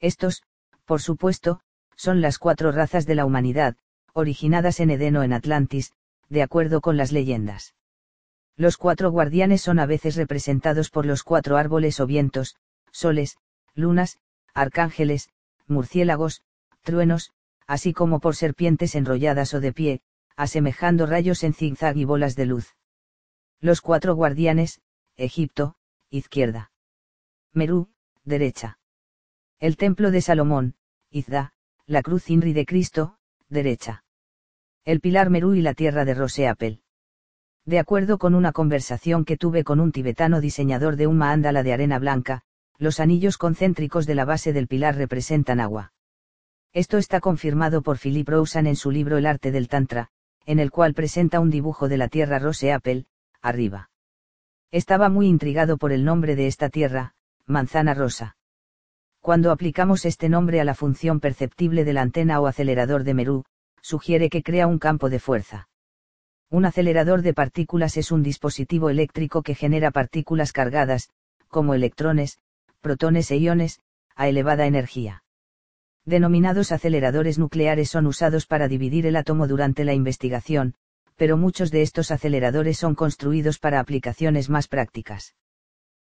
Estos, 0.00 0.42
por 0.84 1.00
supuesto, 1.00 1.60
son 1.98 2.20
las 2.20 2.38
cuatro 2.38 2.70
razas 2.70 3.06
de 3.06 3.16
la 3.16 3.26
humanidad, 3.26 3.76
originadas 4.12 4.78
en 4.78 4.90
Edén 4.90 5.16
o 5.16 5.24
en 5.24 5.32
Atlantis, 5.32 5.92
de 6.28 6.42
acuerdo 6.42 6.80
con 6.80 6.96
las 6.96 7.10
leyendas. 7.10 7.74
Los 8.56 8.76
cuatro 8.76 9.10
guardianes 9.10 9.62
son 9.62 9.80
a 9.80 9.86
veces 9.86 10.14
representados 10.14 10.90
por 10.90 11.04
los 11.04 11.24
cuatro 11.24 11.56
árboles 11.56 11.98
o 12.00 12.06
vientos, 12.06 12.56
soles, 12.92 13.36
lunas, 13.74 14.18
arcángeles, 14.54 15.28
murciélagos, 15.66 16.42
truenos, 16.82 17.32
así 17.66 17.92
como 17.92 18.20
por 18.20 18.36
serpientes 18.36 18.94
enrolladas 18.94 19.52
o 19.54 19.60
de 19.60 19.72
pie, 19.72 20.00
asemejando 20.36 21.04
rayos 21.04 21.42
en 21.42 21.52
zigzag 21.52 21.96
y 21.96 22.04
bolas 22.04 22.36
de 22.36 22.46
luz. 22.46 22.76
Los 23.60 23.80
cuatro 23.80 24.14
guardianes, 24.14 24.80
Egipto, 25.16 25.74
izquierda. 26.10 26.70
Merú, 27.52 27.88
derecha. 28.24 28.78
El 29.58 29.76
templo 29.76 30.12
de 30.12 30.20
Salomón, 30.20 30.76
Izda, 31.10 31.54
la 31.88 32.02
cruz 32.02 32.28
Inri 32.28 32.52
de 32.52 32.66
Cristo, 32.66 33.16
derecha. 33.48 34.04
El 34.84 35.00
pilar 35.00 35.30
Merú 35.30 35.54
y 35.54 35.62
la 35.62 35.72
tierra 35.72 36.04
de 36.04 36.12
Roseapel. 36.12 36.82
De 37.64 37.78
acuerdo 37.78 38.18
con 38.18 38.34
una 38.34 38.52
conversación 38.52 39.24
que 39.24 39.38
tuve 39.38 39.64
con 39.64 39.80
un 39.80 39.90
tibetano 39.90 40.42
diseñador 40.42 40.96
de 40.96 41.06
un 41.06 41.16
maándala 41.16 41.62
de 41.62 41.72
arena 41.72 41.98
blanca, 41.98 42.42
los 42.76 43.00
anillos 43.00 43.38
concéntricos 43.38 44.04
de 44.04 44.14
la 44.14 44.26
base 44.26 44.52
del 44.52 44.68
pilar 44.68 44.96
representan 44.96 45.60
agua. 45.60 45.94
Esto 46.74 46.98
está 46.98 47.20
confirmado 47.20 47.80
por 47.80 47.96
Philip 47.96 48.28
Rosen 48.28 48.66
en 48.66 48.76
su 48.76 48.90
libro 48.90 49.16
El 49.16 49.24
arte 49.24 49.50
del 49.50 49.68
Tantra, 49.68 50.10
en 50.44 50.58
el 50.58 50.70
cual 50.70 50.92
presenta 50.92 51.40
un 51.40 51.48
dibujo 51.48 51.88
de 51.88 51.96
la 51.96 52.08
tierra 52.08 52.38
Roseapel, 52.38 53.06
arriba. 53.40 53.88
Estaba 54.70 55.08
muy 55.08 55.26
intrigado 55.26 55.78
por 55.78 55.92
el 55.92 56.04
nombre 56.04 56.36
de 56.36 56.48
esta 56.48 56.68
tierra, 56.68 57.14
manzana 57.46 57.94
rosa. 57.94 58.36
Cuando 59.20 59.50
aplicamos 59.50 60.04
este 60.04 60.28
nombre 60.28 60.60
a 60.60 60.64
la 60.64 60.74
función 60.74 61.20
perceptible 61.20 61.84
de 61.84 61.92
la 61.92 62.02
antena 62.02 62.40
o 62.40 62.46
acelerador 62.46 63.04
de 63.04 63.14
Merú, 63.14 63.44
sugiere 63.82 64.30
que 64.30 64.42
crea 64.42 64.66
un 64.66 64.78
campo 64.78 65.10
de 65.10 65.18
fuerza. 65.18 65.68
Un 66.50 66.64
acelerador 66.64 67.22
de 67.22 67.34
partículas 67.34 67.96
es 67.96 68.10
un 68.10 68.22
dispositivo 68.22 68.88
eléctrico 68.88 69.42
que 69.42 69.54
genera 69.54 69.90
partículas 69.90 70.52
cargadas, 70.52 71.10
como 71.48 71.74
electrones, 71.74 72.38
protones 72.80 73.30
e 73.30 73.36
iones, 73.36 73.80
a 74.14 74.28
elevada 74.28 74.66
energía. 74.66 75.22
Denominados 76.04 76.72
aceleradores 76.72 77.38
nucleares 77.38 77.90
son 77.90 78.06
usados 78.06 78.46
para 78.46 78.66
dividir 78.66 79.04
el 79.04 79.16
átomo 79.16 79.46
durante 79.46 79.84
la 79.84 79.92
investigación, 79.92 80.74
pero 81.16 81.36
muchos 81.36 81.70
de 81.70 81.82
estos 81.82 82.10
aceleradores 82.10 82.78
son 82.78 82.94
construidos 82.94 83.58
para 83.58 83.80
aplicaciones 83.80 84.48
más 84.48 84.68
prácticas. 84.68 85.34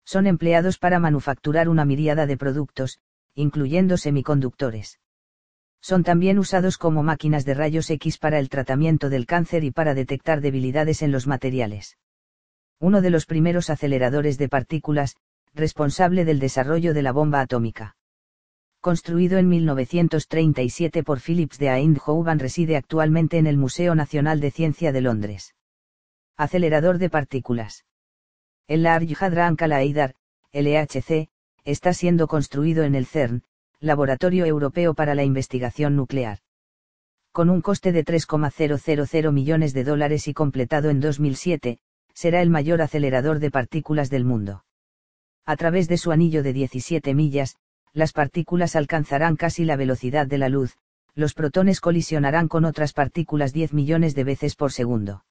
Son 0.06 0.26
empleados 0.26 0.78
para 0.78 0.98
manufacturar 0.98 1.68
una 1.68 1.84
miríada 1.84 2.26
de 2.26 2.38
productos, 2.38 3.00
incluyendo 3.34 3.98
semiconductores. 3.98 4.98
Son 5.82 6.02
también 6.02 6.38
usados 6.38 6.78
como 6.78 7.02
máquinas 7.02 7.44
de 7.44 7.52
rayos 7.52 7.90
X 7.90 8.16
para 8.16 8.38
el 8.38 8.48
tratamiento 8.48 9.10
del 9.10 9.26
cáncer 9.26 9.64
y 9.64 9.70
para 9.70 9.92
detectar 9.92 10.40
debilidades 10.40 11.02
en 11.02 11.12
los 11.12 11.26
materiales. 11.26 11.98
Uno 12.80 13.02
de 13.02 13.10
los 13.10 13.26
primeros 13.26 13.68
aceleradores 13.68 14.38
de 14.38 14.48
partículas, 14.48 15.16
responsable 15.52 16.24
del 16.24 16.38
desarrollo 16.38 16.94
de 16.94 17.02
la 17.02 17.12
bomba 17.12 17.40
atómica 17.42 17.96
construido 18.86 19.38
en 19.38 19.48
1937 19.48 21.02
por 21.02 21.18
Philips 21.18 21.58
de 21.58 21.70
Eindhoven 21.70 22.38
reside 22.38 22.76
actualmente 22.76 23.36
en 23.36 23.48
el 23.48 23.56
Museo 23.56 23.96
Nacional 23.96 24.38
de 24.38 24.52
Ciencia 24.52 24.92
de 24.92 25.00
Londres. 25.00 25.56
Acelerador 26.36 26.98
de 26.98 27.10
partículas. 27.10 27.85
El 28.68 28.82
Large 28.82 29.14
Hadron 29.20 29.54
Collider, 29.54 30.14
LHC, 30.52 31.28
está 31.64 31.92
siendo 31.92 32.26
construido 32.26 32.82
en 32.82 32.96
el 32.96 33.06
CERN, 33.06 33.42
Laboratorio 33.78 34.44
Europeo 34.44 34.94
para 34.94 35.14
la 35.14 35.22
Investigación 35.22 35.94
Nuclear. 35.94 36.40
Con 37.30 37.48
un 37.48 37.60
coste 37.60 37.92
de 37.92 38.02
3,000 38.02 39.30
millones 39.30 39.72
de 39.72 39.84
dólares 39.84 40.26
y 40.26 40.34
completado 40.34 40.90
en 40.90 40.98
2007, 40.98 41.78
será 42.12 42.42
el 42.42 42.50
mayor 42.50 42.82
acelerador 42.82 43.38
de 43.38 43.52
partículas 43.52 44.10
del 44.10 44.24
mundo. 44.24 44.64
A 45.44 45.54
través 45.54 45.86
de 45.86 45.98
su 45.98 46.10
anillo 46.10 46.42
de 46.42 46.52
17 46.52 47.14
millas, 47.14 47.56
las 47.92 48.12
partículas 48.12 48.74
alcanzarán 48.74 49.36
casi 49.36 49.64
la 49.64 49.76
velocidad 49.76 50.26
de 50.26 50.38
la 50.38 50.48
luz, 50.48 50.76
los 51.14 51.34
protones 51.34 51.80
colisionarán 51.80 52.48
con 52.48 52.64
otras 52.64 52.92
partículas 52.92 53.52
10 53.52 53.74
millones 53.74 54.16
de 54.16 54.24
veces 54.24 54.56
por 54.56 54.72
segundo. 54.72 55.22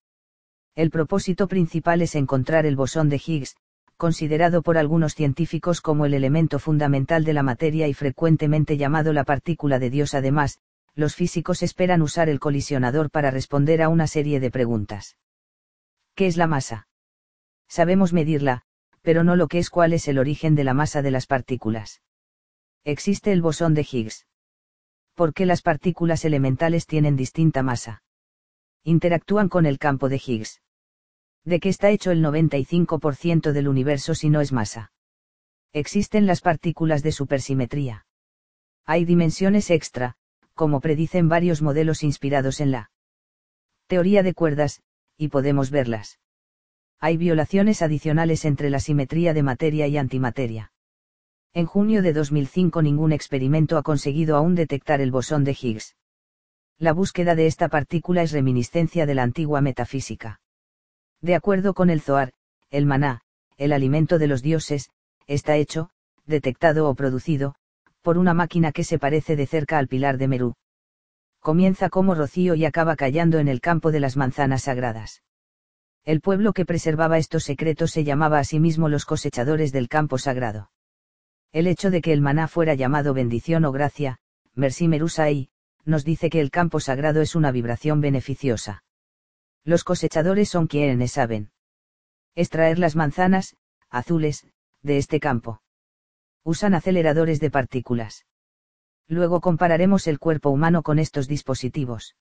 El 0.75 0.91
propósito 0.91 1.47
principal 1.47 2.01
es 2.01 2.15
encontrar 2.15 2.65
el 2.65 2.75
bosón 2.75 3.09
de 3.09 3.21
Higgs, 3.25 3.55
considerado 3.97 4.61
por 4.61 4.77
algunos 4.77 5.15
científicos 5.15 5.81
como 5.81 6.05
el 6.05 6.13
elemento 6.13 6.59
fundamental 6.59 7.23
de 7.23 7.33
la 7.33 7.43
materia 7.43 7.87
y 7.87 7.93
frecuentemente 7.93 8.77
llamado 8.77 9.13
la 9.13 9.23
partícula 9.23 9.79
de 9.79 9.89
Dios. 9.89 10.13
Además, 10.13 10.59
los 10.93 11.15
físicos 11.15 11.63
esperan 11.63 12.01
usar 12.01 12.29
el 12.29 12.39
colisionador 12.39 13.09
para 13.09 13.31
responder 13.31 13.81
a 13.81 13.89
una 13.89 14.07
serie 14.07 14.39
de 14.39 14.51
preguntas. 14.51 15.17
¿Qué 16.13 16.27
es 16.27 16.37
la 16.37 16.47
masa? 16.47 16.87
Sabemos 17.67 18.13
medirla, 18.13 18.63
pero 19.01 19.23
no 19.23 19.35
lo 19.35 19.47
que 19.47 19.59
es 19.59 19.69
cuál 19.69 19.93
es 19.93 20.07
el 20.07 20.19
origen 20.19 20.55
de 20.55 20.63
la 20.63 20.73
masa 20.73 21.01
de 21.01 21.11
las 21.11 21.25
partículas 21.25 22.01
existe 22.85 23.31
el 23.31 23.41
bosón 23.41 23.73
de 23.73 23.81
Higgs. 23.81 24.27
¿Por 25.15 25.33
qué 25.33 25.45
las 25.45 25.63
partículas 25.63 26.23
elementales 26.23 26.85
tienen 26.85 27.15
distinta 27.15 27.63
masa? 27.63 28.03
Interactúan 28.83 29.49
con 29.49 29.65
el 29.65 29.79
campo 29.79 30.07
de 30.07 30.21
Higgs. 30.23 30.61
¿De 31.45 31.59
qué 31.59 31.69
está 31.69 31.91
hecho 31.91 32.09
el 32.09 32.23
95% 32.23 33.51
del 33.51 33.67
universo 33.67 34.15
si 34.15 34.29
no 34.29 34.41
es 34.41 34.51
masa? 34.51 34.91
Existen 35.73 36.25
las 36.25 36.41
partículas 36.41 37.03
de 37.03 37.11
supersimetría. 37.11 38.07
Hay 38.83 39.05
dimensiones 39.05 39.69
extra, 39.69 40.15
como 40.55 40.81
predicen 40.81 41.29
varios 41.29 41.61
modelos 41.61 42.01
inspirados 42.01 42.61
en 42.61 42.71
la 42.71 42.89
teoría 43.87 44.23
de 44.23 44.33
cuerdas, 44.33 44.81
y 45.17 45.27
podemos 45.27 45.69
verlas. 45.69 46.19
Hay 46.99 47.17
violaciones 47.17 47.83
adicionales 47.83 48.45
entre 48.45 48.71
la 48.71 48.79
simetría 48.79 49.35
de 49.35 49.43
materia 49.43 49.85
y 49.85 49.97
antimateria. 49.97 50.71
En 51.53 51.67
junio 51.67 52.01
de 52.01 52.13
2005 52.13 52.81
ningún 52.81 53.11
experimento 53.11 53.77
ha 53.77 53.83
conseguido 53.83 54.35
aún 54.35 54.55
detectar 54.55 54.99
el 54.99 55.11
bosón 55.11 55.43
de 55.43 55.55
Higgs. 55.59 55.95
La 56.79 56.91
búsqueda 56.91 57.35
de 57.35 57.45
esta 57.45 57.69
partícula 57.69 58.23
es 58.23 58.31
reminiscencia 58.31 59.05
de 59.05 59.13
la 59.13 59.23
antigua 59.23 59.61
metafísica. 59.61 60.41
De 61.25 61.33
acuerdo 61.33 61.73
con 61.73 61.89
el 61.89 62.01
Zohar, 62.01 62.33
el 62.69 62.85
maná, 62.85 63.21
el 63.57 63.73
alimento 63.73 64.19
de 64.19 64.27
los 64.27 64.43
dioses, 64.43 64.91
está 65.25 65.55
hecho, 65.55 65.89
detectado 66.27 66.87
o 66.87 66.93
producido, 66.93 67.55
por 68.03 68.19
una 68.19 68.35
máquina 68.35 68.71
que 68.71 68.83
se 68.83 68.99
parece 68.99 69.35
de 69.35 69.47
cerca 69.47 69.79
al 69.79 69.87
pilar 69.87 70.19
de 70.19 70.27
Merú. 70.27 70.53
Comienza 71.39 71.89
como 71.89 72.13
rocío 72.13 72.53
y 72.53 72.63
acaba 72.63 72.95
callando 72.95 73.39
en 73.39 73.47
el 73.47 73.59
campo 73.59 73.91
de 73.91 74.01
las 74.01 74.17
manzanas 74.17 74.65
sagradas. 74.65 75.23
El 76.03 76.21
pueblo 76.21 76.53
que 76.53 76.63
preservaba 76.63 77.17
estos 77.17 77.43
secretos 77.43 77.89
se 77.89 78.03
llamaba 78.03 78.37
a 78.37 78.43
sí 78.43 78.59
mismo 78.59 78.87
los 78.87 79.05
cosechadores 79.05 79.71
del 79.71 79.89
campo 79.89 80.19
sagrado. 80.19 80.69
El 81.51 81.65
hecho 81.65 81.89
de 81.89 82.01
que 82.01 82.13
el 82.13 82.21
maná 82.21 82.47
fuera 82.47 82.75
llamado 82.75 83.15
bendición 83.15 83.65
o 83.65 83.71
gracia, 83.71 84.19
Mersi 84.53 84.87
Merusai, 84.87 85.49
nos 85.85 86.05
dice 86.05 86.29
que 86.29 86.39
el 86.39 86.51
campo 86.51 86.79
sagrado 86.79 87.21
es 87.21 87.33
una 87.33 87.49
vibración 87.49 87.99
beneficiosa. 87.99 88.83
Los 89.65 89.83
cosechadores 89.83 90.47
son 90.49 90.67
quienes 90.67 91.11
saben 91.11 91.51
extraer 92.35 92.77
las 92.79 92.95
manzanas, 92.95 93.55
azules, 93.89 94.45
de 94.81 94.97
este 94.97 95.19
campo. 95.19 95.61
Usan 96.43 96.75
aceleradores 96.75 97.39
de 97.39 97.49
partículas. 97.49 98.25
Luego 99.07 99.39
compararemos 99.39 100.05
el 100.07 100.19
cuerpo 100.19 100.49
humano 100.49 100.83
con 100.83 100.99
estos 100.99 101.27
dispositivos. 101.27 102.15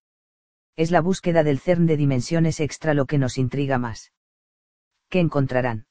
Es 0.76 0.90
la 0.92 1.00
búsqueda 1.00 1.42
del 1.42 1.58
CERN 1.58 1.86
de 1.86 1.96
dimensiones 1.96 2.60
extra 2.60 2.94
lo 2.94 3.06
que 3.06 3.18
nos 3.18 3.36
intriga 3.36 3.76
más. 3.76 4.12
¿Qué 5.08 5.18
encontrarán? 5.18 5.86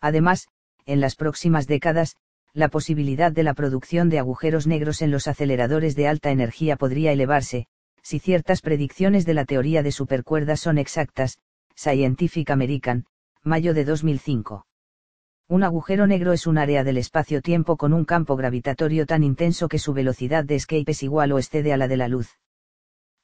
Además, 0.00 0.48
en 0.84 1.00
las 1.00 1.14
próximas 1.14 1.66
décadas, 1.66 2.16
la 2.52 2.68
posibilidad 2.68 3.32
de 3.32 3.44
la 3.44 3.54
producción 3.54 4.08
de 4.08 4.18
agujeros 4.18 4.66
negros 4.66 5.02
en 5.02 5.12
los 5.12 5.28
aceleradores 5.28 5.94
de 5.94 6.08
alta 6.08 6.30
energía 6.30 6.76
podría 6.76 7.12
elevarse, 7.12 7.68
si 8.06 8.20
ciertas 8.20 8.62
predicciones 8.62 9.26
de 9.26 9.34
la 9.34 9.44
teoría 9.44 9.82
de 9.82 9.90
supercuerdas 9.90 10.60
son 10.60 10.78
exactas, 10.78 11.40
Scientific 11.74 12.48
American, 12.50 13.06
mayo 13.42 13.74
de 13.74 13.84
2005. 13.84 14.64
Un 15.48 15.64
agujero 15.64 16.06
negro 16.06 16.32
es 16.32 16.46
un 16.46 16.56
área 16.56 16.84
del 16.84 16.98
espacio-tiempo 16.98 17.76
con 17.76 17.92
un 17.92 18.04
campo 18.04 18.36
gravitatorio 18.36 19.06
tan 19.06 19.24
intenso 19.24 19.66
que 19.66 19.80
su 19.80 19.92
velocidad 19.92 20.44
de 20.44 20.54
escape 20.54 20.92
es 20.92 21.02
igual 21.02 21.32
o 21.32 21.38
excede 21.38 21.72
a 21.72 21.76
la 21.76 21.88
de 21.88 21.96
la 21.96 22.06
luz. 22.06 22.30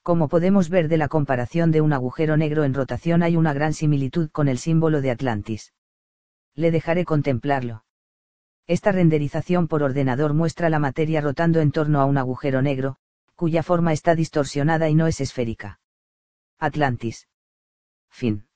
Como 0.02 0.26
podemos 0.26 0.68
ver 0.68 0.88
de 0.88 0.96
la 0.96 1.06
comparación 1.06 1.70
de 1.70 1.80
un 1.80 1.92
agujero 1.92 2.36
negro 2.36 2.64
en 2.64 2.74
rotación 2.74 3.22
hay 3.22 3.36
una 3.36 3.52
gran 3.52 3.74
similitud 3.74 4.30
con 4.30 4.48
el 4.48 4.58
símbolo 4.58 5.00
de 5.00 5.12
Atlantis. 5.12 5.72
Le 6.56 6.72
dejaré 6.72 7.04
contemplarlo. 7.04 7.84
Esta 8.66 8.90
renderización 8.90 9.68
por 9.68 9.84
ordenador 9.84 10.34
muestra 10.34 10.70
la 10.70 10.80
materia 10.80 11.20
rotando 11.20 11.60
en 11.60 11.70
torno 11.70 12.00
a 12.00 12.04
un 12.04 12.18
agujero 12.18 12.62
negro, 12.62 12.98
cuya 13.42 13.64
forma 13.64 13.92
está 13.92 14.14
distorsionada 14.14 14.88
y 14.88 14.94
no 14.94 15.08
es 15.08 15.20
esférica. 15.20 15.80
Atlantis. 16.60 17.26
Fin. 18.08 18.46